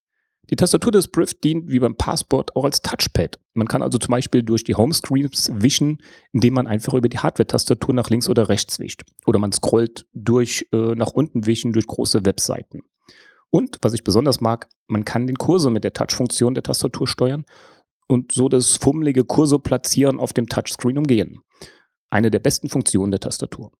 Die 0.50 0.56
Tastatur 0.56 0.92
des 0.92 1.08
Brief 1.08 1.34
dient 1.34 1.68
wie 1.68 1.78
beim 1.78 1.96
Passport 1.96 2.56
auch 2.56 2.64
als 2.64 2.80
Touchpad. 2.80 3.38
Man 3.52 3.68
kann 3.68 3.82
also 3.82 3.98
zum 3.98 4.12
Beispiel 4.12 4.42
durch 4.42 4.64
die 4.64 4.74
Homescreens 4.74 5.50
wischen, 5.54 5.98
indem 6.32 6.54
man 6.54 6.66
einfach 6.66 6.94
über 6.94 7.08
die 7.08 7.18
Hardware-Tastatur 7.18 7.94
nach 7.94 8.08
links 8.08 8.28
oder 8.28 8.48
rechts 8.48 8.78
wischt. 8.78 9.02
Oder 9.26 9.38
man 9.38 9.52
scrollt 9.52 10.06
durch 10.14 10.66
äh, 10.72 10.94
nach 10.94 11.12
unten 11.12 11.44
wischen 11.46 11.72
durch 11.72 11.86
große 11.86 12.24
Webseiten. 12.24 12.80
Und 13.50 13.78
was 13.82 13.92
ich 13.92 14.04
besonders 14.04 14.40
mag, 14.40 14.68
man 14.86 15.04
kann 15.04 15.26
den 15.26 15.36
Cursor 15.36 15.70
mit 15.70 15.84
der 15.84 15.92
Touch-Funktion 15.92 16.54
der 16.54 16.62
Tastatur 16.62 17.06
steuern 17.06 17.44
und 18.06 18.32
so 18.32 18.48
das 18.48 18.76
fummelige 18.76 19.24
Cursor 19.24 19.62
platzieren 19.62 20.18
auf 20.18 20.32
dem 20.32 20.48
Touchscreen 20.48 20.98
umgehen. 20.98 21.40
Eine 22.10 22.30
der 22.30 22.38
besten 22.38 22.70
Funktionen 22.70 23.10
der 23.10 23.20
Tastatur. 23.20 23.72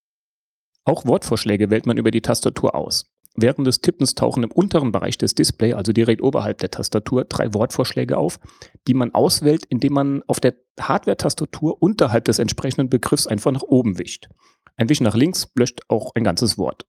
Auch 0.85 1.07
Wortvorschläge 1.07 1.71
wählt 1.71 1.87
man 1.87 1.97
über 1.97 2.11
die 2.11 2.23
Tastatur 2.23 2.75
aus. 2.75 3.11
Während 3.41 3.69
des 3.69 3.81
Tippens 3.81 4.17
tauchen 4.17 4.43
im 4.43 4.51
unteren 4.51 4.91
Bereich 4.91 5.17
des 5.17 5.33
Displays, 5.33 5.75
also 5.75 5.93
direkt 5.93 6.23
oberhalb 6.23 6.59
der 6.59 6.73
Tastatur, 6.73 7.25
drei 7.25 7.55
Wortvorschläge 7.55 8.17
auf, 8.17 8.41
die 8.89 8.95
man 8.95 9.15
auswählt, 9.15 9.65
indem 9.67 9.93
man 9.93 10.25
auf 10.27 10.41
der 10.41 10.57
Hardware-Tastatur 10.81 11.81
unterhalb 11.81 12.25
des 12.25 12.41
entsprechenden 12.41 12.91
Begriffs 12.91 13.29
einfach 13.29 13.53
nach 13.53 13.63
oben 13.63 13.97
wischt. 13.97 14.29
Ein 14.77 14.89
Wisch 14.89 15.01
nach 15.01 15.15
links 15.15 15.53
löscht 15.57 15.83
auch 15.87 16.17
ein 16.17 16.25
ganzes 16.25 16.59
Wort. 16.59 16.85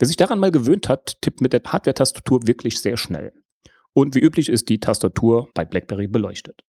Wer 0.00 0.08
sich 0.08 0.16
daran 0.16 0.40
mal 0.40 0.50
gewöhnt 0.50 0.88
hat, 0.88 1.18
tippt 1.20 1.40
mit 1.40 1.52
der 1.52 1.62
Hardware-Tastatur 1.64 2.44
wirklich 2.44 2.80
sehr 2.80 2.96
schnell. 2.96 3.32
Und 3.92 4.16
wie 4.16 4.20
üblich 4.20 4.48
ist 4.48 4.70
die 4.70 4.80
Tastatur 4.80 5.48
bei 5.54 5.64
BlackBerry 5.64 6.08
beleuchtet. 6.08 6.64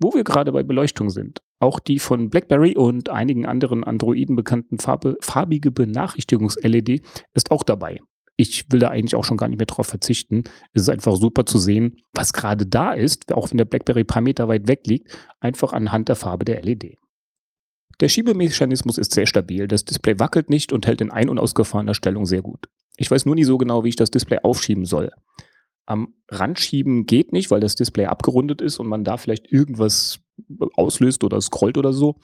Wo 0.00 0.14
wir 0.14 0.24
gerade 0.24 0.52
bei 0.52 0.62
Beleuchtung 0.62 1.10
sind, 1.10 1.42
auch 1.60 1.78
die 1.78 1.98
von 1.98 2.30
BlackBerry 2.30 2.74
und 2.74 3.10
einigen 3.10 3.44
anderen 3.44 3.84
Androiden 3.84 4.34
bekannten 4.34 4.78
Farbe, 4.78 5.18
farbige 5.20 5.70
Benachrichtigungs-LED 5.70 7.02
ist 7.34 7.50
auch 7.50 7.62
dabei 7.62 8.00
ich 8.36 8.70
will 8.70 8.80
da 8.80 8.88
eigentlich 8.88 9.14
auch 9.14 9.24
schon 9.24 9.36
gar 9.36 9.48
nicht 9.48 9.58
mehr 9.58 9.66
drauf 9.66 9.86
verzichten. 9.86 10.44
Es 10.72 10.82
ist 10.82 10.88
einfach 10.90 11.16
super 11.16 11.46
zu 11.46 11.58
sehen, 11.58 11.96
was 12.12 12.32
gerade 12.32 12.66
da 12.66 12.92
ist, 12.92 13.32
auch 13.32 13.50
wenn 13.50 13.58
der 13.58 13.64
BlackBerry 13.64 14.00
ein 14.00 14.06
paar 14.06 14.22
Meter 14.22 14.46
weit 14.48 14.68
weg 14.68 14.86
liegt, 14.86 15.16
einfach 15.40 15.72
anhand 15.72 16.08
der 16.08 16.16
Farbe 16.16 16.44
der 16.44 16.62
LED. 16.62 16.98
Der 18.00 18.08
Schiebemechanismus 18.08 18.98
ist 18.98 19.14
sehr 19.14 19.26
stabil. 19.26 19.68
Das 19.68 19.84
Display 19.86 20.18
wackelt 20.18 20.50
nicht 20.50 20.72
und 20.72 20.86
hält 20.86 21.00
in 21.00 21.10
ein- 21.10 21.30
und 21.30 21.38
ausgefahrener 21.38 21.94
Stellung 21.94 22.26
sehr 22.26 22.42
gut. 22.42 22.68
Ich 22.98 23.10
weiß 23.10 23.24
nur 23.24 23.34
nie 23.34 23.44
so 23.44 23.56
genau, 23.56 23.84
wie 23.84 23.88
ich 23.88 23.96
das 23.96 24.10
Display 24.10 24.38
aufschieben 24.42 24.84
soll. 24.84 25.10
Am 25.86 26.14
Rand 26.28 26.58
schieben 26.58 27.06
geht 27.06 27.32
nicht, 27.32 27.50
weil 27.50 27.60
das 27.60 27.74
Display 27.74 28.06
abgerundet 28.06 28.60
ist 28.60 28.78
und 28.78 28.88
man 28.88 29.04
da 29.04 29.16
vielleicht 29.16 29.50
irgendwas 29.50 30.20
auslöst 30.74 31.24
oder 31.24 31.40
scrollt 31.40 31.78
oder 31.78 31.92
so. 31.92 32.16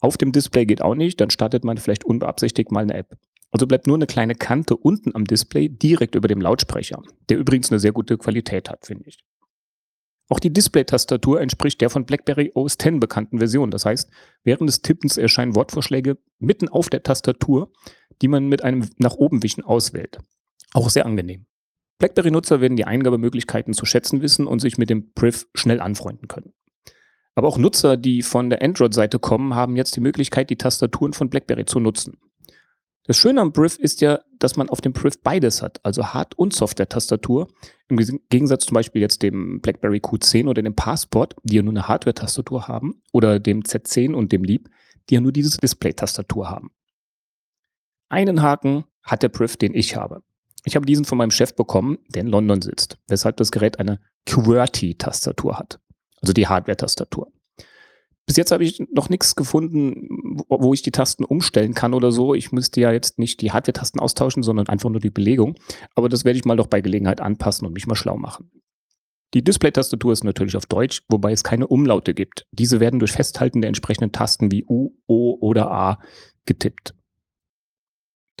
Auf 0.00 0.16
dem 0.16 0.30
Display 0.30 0.66
geht 0.66 0.82
auch 0.82 0.94
nicht, 0.94 1.20
dann 1.20 1.30
startet 1.30 1.64
man 1.64 1.78
vielleicht 1.78 2.04
unbeabsichtigt 2.04 2.70
mal 2.70 2.82
eine 2.82 2.94
App. 2.94 3.16
Also 3.56 3.66
bleibt 3.66 3.86
nur 3.86 3.96
eine 3.96 4.06
kleine 4.06 4.34
Kante 4.34 4.76
unten 4.76 5.14
am 5.14 5.24
Display 5.24 5.70
direkt 5.70 6.14
über 6.14 6.28
dem 6.28 6.42
Lautsprecher, 6.42 7.02
der 7.30 7.38
übrigens 7.38 7.70
eine 7.70 7.80
sehr 7.80 7.92
gute 7.92 8.18
Qualität 8.18 8.68
hat, 8.68 8.84
finde 8.84 9.04
ich. 9.06 9.24
Auch 10.28 10.40
die 10.40 10.52
Display-Tastatur 10.52 11.40
entspricht 11.40 11.80
der 11.80 11.88
von 11.88 12.04
BlackBerry 12.04 12.52
OS 12.54 12.74
X 12.74 13.00
bekannten 13.00 13.38
Version. 13.38 13.70
Das 13.70 13.86
heißt, 13.86 14.10
während 14.44 14.68
des 14.68 14.82
Tippens 14.82 15.16
erscheinen 15.16 15.56
Wortvorschläge 15.56 16.18
mitten 16.38 16.68
auf 16.68 16.90
der 16.90 17.02
Tastatur, 17.02 17.72
die 18.20 18.28
man 18.28 18.46
mit 18.46 18.62
einem 18.62 18.90
nach 18.98 19.14
oben 19.14 19.42
wischen 19.42 19.64
auswählt. 19.64 20.18
Auch 20.74 20.90
sehr 20.90 21.06
angenehm. 21.06 21.46
BlackBerry-Nutzer 21.98 22.60
werden 22.60 22.76
die 22.76 22.84
Eingabemöglichkeiten 22.84 23.72
zu 23.72 23.86
schätzen 23.86 24.20
wissen 24.20 24.46
und 24.46 24.58
sich 24.60 24.76
mit 24.76 24.90
dem 24.90 25.14
Priv 25.14 25.46
schnell 25.54 25.80
anfreunden 25.80 26.28
können. 26.28 26.52
Aber 27.34 27.48
auch 27.48 27.56
Nutzer, 27.56 27.96
die 27.96 28.20
von 28.20 28.50
der 28.50 28.60
Android-Seite 28.60 29.18
kommen, 29.18 29.54
haben 29.54 29.76
jetzt 29.76 29.96
die 29.96 30.00
Möglichkeit, 30.00 30.50
die 30.50 30.56
Tastaturen 30.56 31.14
von 31.14 31.30
BlackBerry 31.30 31.64
zu 31.64 31.80
nutzen. 31.80 32.18
Das 33.06 33.16
Schöne 33.16 33.40
am 33.40 33.52
Brief 33.52 33.78
ist 33.78 34.00
ja, 34.00 34.20
dass 34.38 34.56
man 34.56 34.68
auf 34.68 34.80
dem 34.80 34.92
Brief 34.92 35.22
beides 35.22 35.62
hat, 35.62 35.78
also 35.84 36.08
Hard- 36.08 36.36
und 36.36 36.52
Software-Tastatur. 36.52 37.46
Im 37.88 37.98
Gegensatz 38.30 38.66
zum 38.66 38.74
Beispiel 38.74 39.00
jetzt 39.00 39.22
dem 39.22 39.60
BlackBerry 39.60 39.98
Q10 39.98 40.48
oder 40.48 40.60
dem 40.60 40.74
Passport, 40.74 41.36
die 41.44 41.56
ja 41.56 41.62
nur 41.62 41.72
eine 41.72 41.86
Hardware-Tastatur 41.86 42.66
haben, 42.66 43.00
oder 43.12 43.38
dem 43.38 43.62
Z10 43.62 44.12
und 44.12 44.32
dem 44.32 44.42
Leap, 44.42 44.68
die 45.08 45.14
ja 45.14 45.20
nur 45.20 45.30
diese 45.30 45.56
Display-Tastatur 45.58 46.50
haben. 46.50 46.72
Einen 48.08 48.42
Haken 48.42 48.84
hat 49.04 49.22
der 49.22 49.28
Brief, 49.28 49.56
den 49.56 49.74
ich 49.74 49.94
habe. 49.94 50.22
Ich 50.64 50.74
habe 50.74 50.84
diesen 50.84 51.04
von 51.04 51.18
meinem 51.18 51.30
Chef 51.30 51.54
bekommen, 51.54 51.98
der 52.08 52.22
in 52.22 52.28
London 52.28 52.60
sitzt, 52.60 52.98
weshalb 53.06 53.36
das 53.36 53.52
Gerät 53.52 53.78
eine 53.78 54.00
QWERTY-Tastatur 54.26 55.60
hat, 55.60 55.78
also 56.20 56.32
die 56.32 56.48
Hardware-Tastatur. 56.48 57.32
Bis 58.26 58.36
jetzt 58.36 58.50
habe 58.50 58.64
ich 58.64 58.82
noch 58.92 59.08
nichts 59.08 59.36
gefunden, 59.36 60.08
wo 60.48 60.74
ich 60.74 60.82
die 60.82 60.90
Tasten 60.90 61.24
umstellen 61.24 61.74
kann 61.74 61.94
oder 61.94 62.10
so. 62.10 62.34
Ich 62.34 62.50
müsste 62.50 62.80
ja 62.80 62.90
jetzt 62.90 63.20
nicht 63.20 63.40
die 63.40 63.52
Hardware-Tasten 63.52 64.00
austauschen, 64.00 64.42
sondern 64.42 64.68
einfach 64.68 64.90
nur 64.90 65.00
die 65.00 65.10
Belegung. 65.10 65.54
Aber 65.94 66.08
das 66.08 66.24
werde 66.24 66.36
ich 66.36 66.44
mal 66.44 66.56
doch 66.56 66.66
bei 66.66 66.80
Gelegenheit 66.80 67.20
anpassen 67.20 67.66
und 67.66 67.72
mich 67.72 67.86
mal 67.86 67.94
schlau 67.94 68.16
machen. 68.16 68.50
Die 69.34 69.44
Display-Tastatur 69.44 70.12
ist 70.12 70.24
natürlich 70.24 70.56
auf 70.56 70.66
Deutsch, 70.66 71.02
wobei 71.08 71.30
es 71.30 71.44
keine 71.44 71.68
Umlaute 71.68 72.14
gibt. 72.14 72.46
Diese 72.50 72.80
werden 72.80 72.98
durch 72.98 73.12
Festhalten 73.12 73.60
der 73.60 73.68
entsprechenden 73.68 74.10
Tasten 74.10 74.50
wie 74.50 74.64
U, 74.64 74.90
O 75.06 75.36
oder 75.40 75.70
A 75.70 76.00
getippt. 76.46 76.94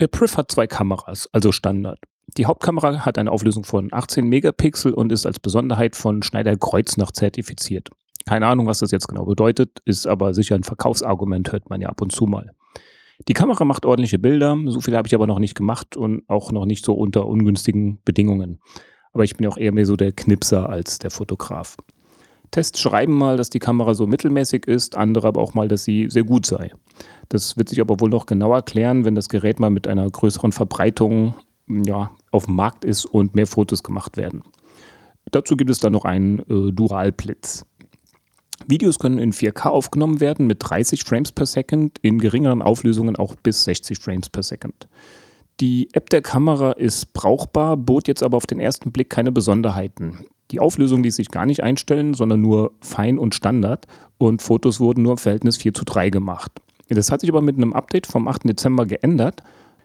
Der 0.00 0.08
Priv 0.08 0.36
hat 0.36 0.50
zwei 0.50 0.66
Kameras, 0.66 1.28
also 1.32 1.52
Standard. 1.52 1.98
Die 2.36 2.46
Hauptkamera 2.46 3.06
hat 3.06 3.18
eine 3.18 3.30
Auflösung 3.30 3.64
von 3.64 3.88
18 3.92 4.26
Megapixel 4.26 4.92
und 4.92 5.12
ist 5.12 5.26
als 5.26 5.38
Besonderheit 5.38 5.94
von 5.96 6.22
Schneider 6.22 6.56
Kreuznach 6.56 7.12
zertifiziert. 7.12 7.90
Keine 8.24 8.46
Ahnung, 8.46 8.66
was 8.66 8.78
das 8.78 8.90
jetzt 8.90 9.08
genau 9.08 9.24
bedeutet, 9.24 9.80
ist 9.84 10.06
aber 10.06 10.34
sicher 10.34 10.54
ein 10.54 10.64
Verkaufsargument, 10.64 11.52
hört 11.52 11.70
man 11.70 11.80
ja 11.80 11.88
ab 11.88 12.00
und 12.00 12.12
zu 12.12 12.26
mal. 12.26 12.50
Die 13.28 13.34
Kamera 13.34 13.64
macht 13.64 13.86
ordentliche 13.86 14.18
Bilder, 14.18 14.56
so 14.66 14.80
viel 14.80 14.96
habe 14.96 15.08
ich 15.08 15.14
aber 15.14 15.26
noch 15.26 15.38
nicht 15.38 15.54
gemacht 15.54 15.96
und 15.96 16.28
auch 16.28 16.52
noch 16.52 16.66
nicht 16.66 16.84
so 16.84 16.94
unter 16.94 17.26
ungünstigen 17.26 17.98
Bedingungen. 18.04 18.60
Aber 19.12 19.24
ich 19.24 19.36
bin 19.36 19.46
auch 19.46 19.56
eher 19.56 19.72
mehr 19.72 19.86
so 19.86 19.96
der 19.96 20.12
Knipser 20.12 20.68
als 20.68 20.98
der 20.98 21.10
Fotograf. 21.10 21.76
Tests 22.50 22.80
schreiben 22.80 23.14
mal, 23.16 23.36
dass 23.36 23.50
die 23.50 23.58
Kamera 23.58 23.94
so 23.94 24.06
mittelmäßig 24.06 24.66
ist, 24.66 24.96
andere 24.96 25.28
aber 25.28 25.40
auch 25.40 25.54
mal, 25.54 25.68
dass 25.68 25.84
sie 25.84 26.08
sehr 26.10 26.24
gut 26.24 26.46
sei. 26.46 26.72
Das 27.28 27.56
wird 27.56 27.68
sich 27.68 27.80
aber 27.80 28.00
wohl 28.00 28.10
noch 28.10 28.26
genauer 28.26 28.62
klären, 28.62 29.04
wenn 29.04 29.14
das 29.14 29.28
Gerät 29.28 29.58
mal 29.58 29.70
mit 29.70 29.88
einer 29.88 30.08
größeren 30.08 30.52
Verbreitung 30.52 31.34
ja, 31.68 32.10
auf 32.30 32.46
dem 32.46 32.54
Markt 32.54 32.84
ist 32.84 33.04
und 33.04 33.34
mehr 33.34 33.46
Fotos 33.46 33.82
gemacht 33.82 34.16
werden. 34.16 34.42
Dazu 35.32 35.56
gibt 35.56 35.70
es 35.70 35.80
dann 35.80 35.92
noch 35.92 36.04
einen 36.04 36.38
äh, 36.40 36.72
Dualblitz. 36.72 37.64
Videos 38.66 38.98
können 38.98 39.18
in 39.18 39.32
4K 39.32 39.68
aufgenommen 39.68 40.20
werden 40.20 40.46
mit 40.46 40.58
30 40.60 41.04
Frames 41.04 41.32
per 41.32 41.46
Second, 41.46 41.98
in 42.02 42.18
geringeren 42.18 42.62
Auflösungen 42.62 43.16
auch 43.16 43.34
bis 43.36 43.64
60 43.64 43.98
Frames 43.98 44.30
per 44.30 44.42
Second. 44.42 44.88
Die 45.60 45.88
App 45.92 46.10
der 46.10 46.22
Kamera 46.22 46.72
ist 46.72 47.12
brauchbar, 47.12 47.76
bot 47.76 48.08
jetzt 48.08 48.22
aber 48.22 48.36
auf 48.36 48.46
den 48.46 48.60
ersten 48.60 48.92
Blick 48.92 49.10
keine 49.10 49.32
Besonderheiten. 49.32 50.26
Die 50.50 50.60
Auflösung 50.60 51.02
ließ 51.02 51.16
sich 51.16 51.30
gar 51.30 51.46
nicht 51.46 51.62
einstellen, 51.62 52.14
sondern 52.14 52.40
nur 52.40 52.72
fein 52.80 53.18
und 53.18 53.34
Standard 53.34 53.86
und 54.18 54.42
Fotos 54.42 54.80
wurden 54.80 55.02
nur 55.02 55.12
im 55.12 55.18
Verhältnis 55.18 55.56
4 55.56 55.74
zu 55.74 55.84
3 55.84 56.10
gemacht. 56.10 56.52
Das 56.88 57.10
hat 57.10 57.20
sich 57.20 57.30
aber 57.30 57.42
mit 57.42 57.56
einem 57.56 57.72
Update 57.72 58.06
vom 58.06 58.28
8. 58.28 58.48
Dezember 58.48 58.86
geändert. 58.86 59.42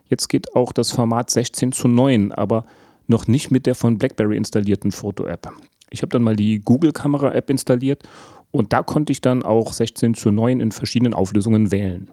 Jetzt 0.09 0.27
geht 0.27 0.56
auch 0.56 0.72
das 0.72 0.91
Format 0.91 1.30
16 1.30 1.72
zu 1.72 1.88
9, 1.88 2.32
aber 2.32 2.66
noch 3.08 3.27
nicht 3.27 3.50
mit 3.50 3.66
der 3.66 3.75
von 3.75 3.98
BlackBerry 3.98 4.38
installierten 4.38 4.91
Foto-App. 4.91 5.51
Ich 5.90 6.01
habe 6.01 6.09
dann 6.09 6.24
mal 6.24 6.35
die 6.35 6.59
Google-Kamera-App 6.59 7.50
installiert 7.50 8.03
und 8.51 8.73
da 8.73 8.83
konnte 8.83 9.11
ich 9.11 9.21
dann 9.21 9.43
auch 9.43 9.73
16 9.73 10.13
zu 10.13 10.31
9 10.31 10.59
in 10.59 10.71
verschiedenen 10.71 11.13
Auflösungen 11.13 11.71
wählen. 11.71 12.11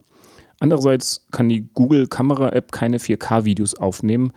Andererseits 0.60 1.26
kann 1.30 1.48
die 1.48 1.68
Google-Kamera-App 1.74 2.72
keine 2.72 2.98
4K-Videos 2.98 3.74
aufnehmen. 3.74 4.32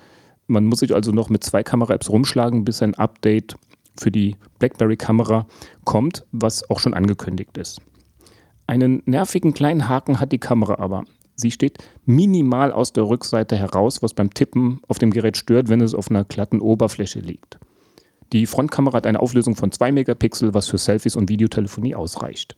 Man 0.48 0.66
muss 0.66 0.80
sich 0.80 0.94
also 0.94 1.12
noch 1.12 1.30
mit 1.30 1.44
zwei 1.44 1.64
Kamera-Apps 1.64 2.10
rumschlagen, 2.10 2.64
bis 2.64 2.82
ein 2.82 2.96
Update 2.96 3.56
für 4.00 4.12
die 4.12 4.36
BlackBerry-Kamera 4.60 5.48
kommt, 5.84 6.26
was 6.32 6.70
auch 6.70 6.80
schon 6.80 6.94
angekündigt 6.94 7.58
ist. 7.58 7.82
Einen 8.68 9.02
nervigen 9.06 9.54
kleinen 9.54 9.90
Haken 9.90 10.20
hat 10.20 10.32
die 10.32 10.40
Kamera 10.40 10.80
aber. 10.80 11.04
Sie 11.36 11.52
steht 11.52 11.80
minimal 12.06 12.72
aus 12.72 12.94
der 12.94 13.04
Rückseite 13.04 13.56
heraus, 13.56 14.04
was 14.04 14.14
beim 14.14 14.34
Tippen 14.34 14.80
auf 14.88 15.00
dem 15.00 15.12
Gerät 15.12 15.38
stört, 15.38 15.70
wenn 15.70 15.82
es 15.82 15.96
auf 15.96 16.10
einer 16.10 16.24
glatten 16.24 16.62
Oberfläche 16.62 17.20
liegt. 17.20 17.60
Die 18.34 18.46
Frontkamera 18.46 18.98
hat 18.98 19.08
eine 19.08 19.20
Auflösung 19.20 19.56
von 19.56 19.72
2 19.72 19.92
Megapixel, 19.92 20.54
was 20.54 20.70
für 20.70 20.78
Selfies 20.78 21.16
und 21.16 21.30
Videotelefonie 21.30 21.96
ausreicht. 21.96 22.56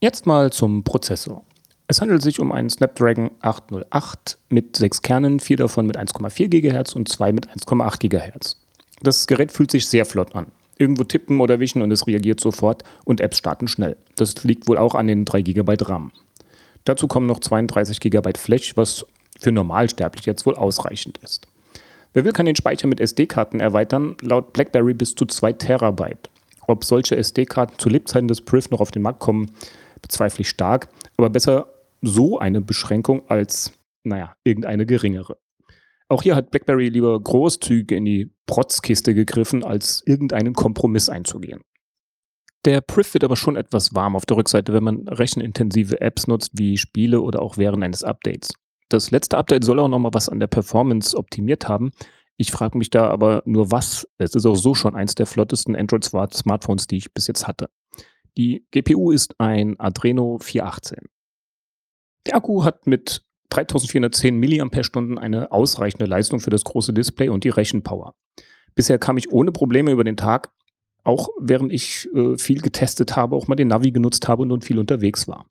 Jetzt 0.00 0.26
mal 0.26 0.52
zum 0.52 0.84
Prozessor. 0.84 1.44
Es 1.86 2.00
handelt 2.00 2.22
sich 2.22 2.38
um 2.38 2.52
einen 2.52 2.70
Snapdragon 2.70 3.30
808 3.40 4.38
mit 4.48 4.76
6 4.76 5.02
Kernen, 5.02 5.40
4 5.40 5.56
davon 5.56 5.86
mit 5.86 5.98
1,4 5.98 6.48
GHz 6.48 6.94
und 6.94 7.08
2 7.08 7.32
mit 7.32 7.48
1,8 7.48 8.08
GHz. 8.08 8.56
Das 9.02 9.26
Gerät 9.26 9.50
fühlt 9.50 9.70
sich 9.70 9.86
sehr 9.88 10.04
flott 10.04 10.34
an. 10.34 10.52
Irgendwo 10.78 11.04
tippen 11.04 11.40
oder 11.40 11.58
wischen 11.58 11.82
und 11.82 11.90
es 11.90 12.06
reagiert 12.06 12.40
sofort 12.40 12.84
und 13.04 13.20
Apps 13.20 13.38
starten 13.38 13.68
schnell. 13.68 13.96
Das 14.16 14.44
liegt 14.44 14.68
wohl 14.68 14.78
auch 14.78 14.94
an 14.94 15.08
den 15.08 15.24
3 15.24 15.42
GB 15.42 15.76
RAM. 15.80 16.12
Dazu 16.84 17.08
kommen 17.08 17.26
noch 17.26 17.40
32 17.40 18.00
GB 18.00 18.32
Flash, 18.38 18.76
was 18.76 19.04
für 19.38 19.52
normalsterblich 19.52 20.26
jetzt 20.26 20.46
wohl 20.46 20.54
ausreichend 20.54 21.18
ist. 21.18 21.46
Wer 22.12 22.24
will, 22.24 22.32
kann 22.32 22.46
den 22.46 22.56
Speicher 22.56 22.88
mit 22.88 23.00
SD-Karten 23.00 23.60
erweitern, 23.60 24.16
laut 24.20 24.52
BlackBerry 24.52 24.94
bis 24.94 25.14
zu 25.14 25.26
2 25.26 25.52
Terabyte. 25.52 26.28
Ob 26.66 26.84
solche 26.84 27.16
SD-Karten 27.16 27.78
zu 27.78 27.88
Lebzeiten 27.88 28.28
des 28.28 28.40
Priv 28.40 28.70
noch 28.70 28.80
auf 28.80 28.90
den 28.90 29.02
Markt 29.02 29.20
kommen, 29.20 29.52
bezweifle 30.02 30.42
ich 30.42 30.48
stark, 30.48 30.88
aber 31.16 31.30
besser 31.30 31.72
so 32.02 32.38
eine 32.38 32.60
Beschränkung 32.60 33.28
als, 33.28 33.72
naja, 34.02 34.34
irgendeine 34.44 34.86
geringere. 34.86 35.36
Auch 36.08 36.22
hier 36.22 36.34
hat 36.34 36.50
BlackBerry 36.50 36.88
lieber 36.88 37.20
großzügig 37.20 37.96
in 37.96 38.04
die 38.04 38.32
Protzkiste 38.46 39.14
gegriffen, 39.14 39.62
als 39.62 40.02
irgendeinen 40.04 40.54
Kompromiss 40.54 41.08
einzugehen. 41.08 41.60
Der 42.64 42.80
Priv 42.80 43.14
wird 43.14 43.24
aber 43.24 43.36
schon 43.36 43.56
etwas 43.56 43.94
warm 43.94 44.16
auf 44.16 44.26
der 44.26 44.36
Rückseite, 44.36 44.72
wenn 44.72 44.82
man 44.82 45.08
rechenintensive 45.08 46.00
Apps 46.00 46.26
nutzt, 46.26 46.50
wie 46.54 46.76
Spiele 46.76 47.20
oder 47.20 47.40
auch 47.40 47.56
während 47.56 47.84
eines 47.84 48.02
Updates. 48.02 48.52
Das 48.90 49.12
letzte 49.12 49.38
Update 49.38 49.64
soll 49.64 49.78
auch 49.78 49.88
noch 49.88 50.00
mal 50.00 50.12
was 50.12 50.28
an 50.28 50.40
der 50.40 50.48
Performance 50.48 51.16
optimiert 51.16 51.68
haben. 51.68 51.92
Ich 52.36 52.50
frage 52.50 52.76
mich 52.76 52.90
da 52.90 53.08
aber 53.08 53.42
nur 53.46 53.70
was. 53.70 54.08
Es 54.18 54.34
ist 54.34 54.46
auch 54.46 54.56
so 54.56 54.74
schon 54.74 54.96
eins 54.96 55.14
der 55.14 55.26
flottesten 55.26 55.76
Android-Smartphones, 55.76 56.86
die 56.88 56.96
ich 56.96 57.14
bis 57.14 57.28
jetzt 57.28 57.46
hatte. 57.46 57.70
Die 58.36 58.66
GPU 58.72 59.12
ist 59.12 59.38
ein 59.38 59.78
Adreno 59.78 60.38
418. 60.40 61.06
Der 62.26 62.36
Akku 62.36 62.64
hat 62.64 62.86
mit 62.86 63.22
3410 63.50 64.38
mAh 64.38 65.20
eine 65.20 65.52
ausreichende 65.52 66.06
Leistung 66.06 66.40
für 66.40 66.50
das 66.50 66.64
große 66.64 66.92
Display 66.92 67.28
und 67.28 67.44
die 67.44 67.48
Rechenpower. 67.48 68.14
Bisher 68.74 68.98
kam 68.98 69.18
ich 69.18 69.30
ohne 69.30 69.52
Probleme 69.52 69.92
über 69.92 70.04
den 70.04 70.16
Tag, 70.16 70.50
auch 71.04 71.28
während 71.38 71.72
ich 71.72 72.08
äh, 72.14 72.36
viel 72.38 72.60
getestet 72.60 73.16
habe, 73.16 73.36
auch 73.36 73.46
mal 73.46 73.56
den 73.56 73.68
Navi 73.68 73.92
genutzt 73.92 74.28
habe 74.28 74.42
und 74.42 74.64
viel 74.64 74.78
unterwegs 74.78 75.28
war. 75.28 75.46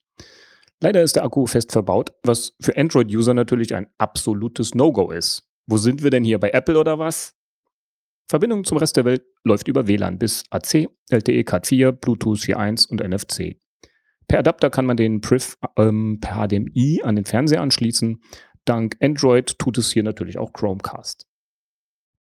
Leider 0.82 1.04
ist 1.04 1.18
der 1.18 1.26
Akku 1.26 1.46
fest 1.46 1.74
verbaut, 1.74 2.14
was 2.24 2.56
für 2.62 2.78
Android-User 2.78 3.34
natürlich 3.34 3.76
ein 3.76 3.88
absolutes 3.98 4.76
No-Go 4.76 5.12
ist. 5.12 5.44
Wo 5.68 5.78
sind 5.78 6.04
wir 6.04 6.10
denn 6.10 6.24
hier 6.24 6.40
bei 6.40 6.52
Apple 6.52 6.80
oder 6.80 6.98
was? 7.00 7.36
Verbindung 8.30 8.64
zum 8.64 8.78
Rest 8.78 8.96
der 8.96 9.06
Welt 9.06 9.24
läuft 9.44 9.68
über 9.68 9.88
WLAN 9.88 10.20
bis 10.20 10.44
AC, 10.52 10.88
LTE 11.10 11.44
Cat 11.44 11.68
4, 11.68 11.92
Bluetooth 11.92 12.38
4.1 12.38 12.88
und 12.90 13.02
NFC. 13.02 13.58
Per 14.28 14.40
Adapter 14.40 14.70
kann 14.70 14.86
man 14.86 14.96
den 14.96 15.20
Priv 15.20 15.58
ähm, 15.76 16.20
per 16.22 16.48
HDMI 16.48 17.02
an 17.04 17.16
den 17.16 17.26
Fernseher 17.26 17.62
anschließen. 17.62 18.22
Dank 18.66 18.96
Android 19.02 19.58
tut 19.60 19.78
es 19.80 19.92
hier 19.92 20.04
natürlich 20.04 20.38
auch 20.38 20.54
Chromecast. 20.54 21.26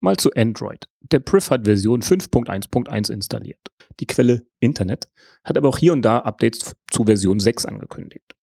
Mal 0.01 0.17
zu 0.17 0.31
Android. 0.33 0.89
Der 1.01 1.19
Priv 1.19 1.51
hat 1.51 1.65
Version 1.65 2.01
5.1.1 2.01 3.11
installiert. 3.11 3.59
Die 3.99 4.07
Quelle 4.07 4.47
Internet 4.59 5.07
hat 5.43 5.57
aber 5.57 5.69
auch 5.69 5.77
hier 5.77 5.93
und 5.93 6.01
da 6.01 6.19
Updates 6.19 6.75
zu 6.89 7.05
Version 7.05 7.39
6 7.39 7.65
angekündigt 7.65 8.35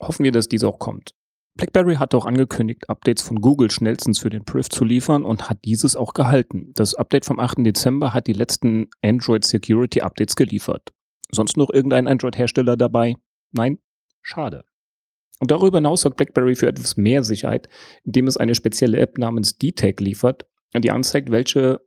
hoffen 0.00 0.24
wir, 0.24 0.32
dass 0.32 0.48
dies 0.48 0.64
auch 0.64 0.78
kommt. 0.78 1.14
BlackBerry 1.58 1.96
hat 1.96 2.14
auch 2.14 2.24
angekündigt, 2.24 2.88
Updates 2.88 3.22
von 3.24 3.40
Google 3.40 3.70
schnellstens 3.70 4.20
für 4.20 4.30
den 4.30 4.44
Priv 4.44 4.68
zu 4.68 4.84
liefern 4.84 5.24
und 5.24 5.50
hat 5.50 5.64
dieses 5.64 5.96
auch 5.96 6.14
gehalten. 6.14 6.72
Das 6.74 6.94
Update 6.94 7.24
vom 7.24 7.40
8. 7.40 7.66
Dezember 7.66 8.14
hat 8.14 8.28
die 8.28 8.32
letzten 8.32 8.88
Android 9.02 9.44
Security 9.44 10.00
Updates 10.00 10.36
geliefert. 10.36 10.92
Sonst 11.32 11.56
noch 11.56 11.70
irgendein 11.70 12.06
Android-Hersteller 12.06 12.76
dabei? 12.76 13.16
Nein? 13.50 13.78
Schade. 14.22 14.64
Und 15.40 15.50
darüber 15.50 15.78
hinaus 15.78 16.02
sorgt 16.02 16.16
BlackBerry 16.16 16.54
für 16.54 16.68
etwas 16.68 16.96
mehr 16.96 17.24
Sicherheit, 17.24 17.68
indem 18.04 18.28
es 18.28 18.36
eine 18.36 18.54
spezielle 18.54 18.98
App 18.98 19.18
namens 19.18 19.58
DTAG 19.58 20.00
liefert, 20.00 20.46
die 20.76 20.90
anzeigt, 20.90 21.30
welche, 21.30 21.80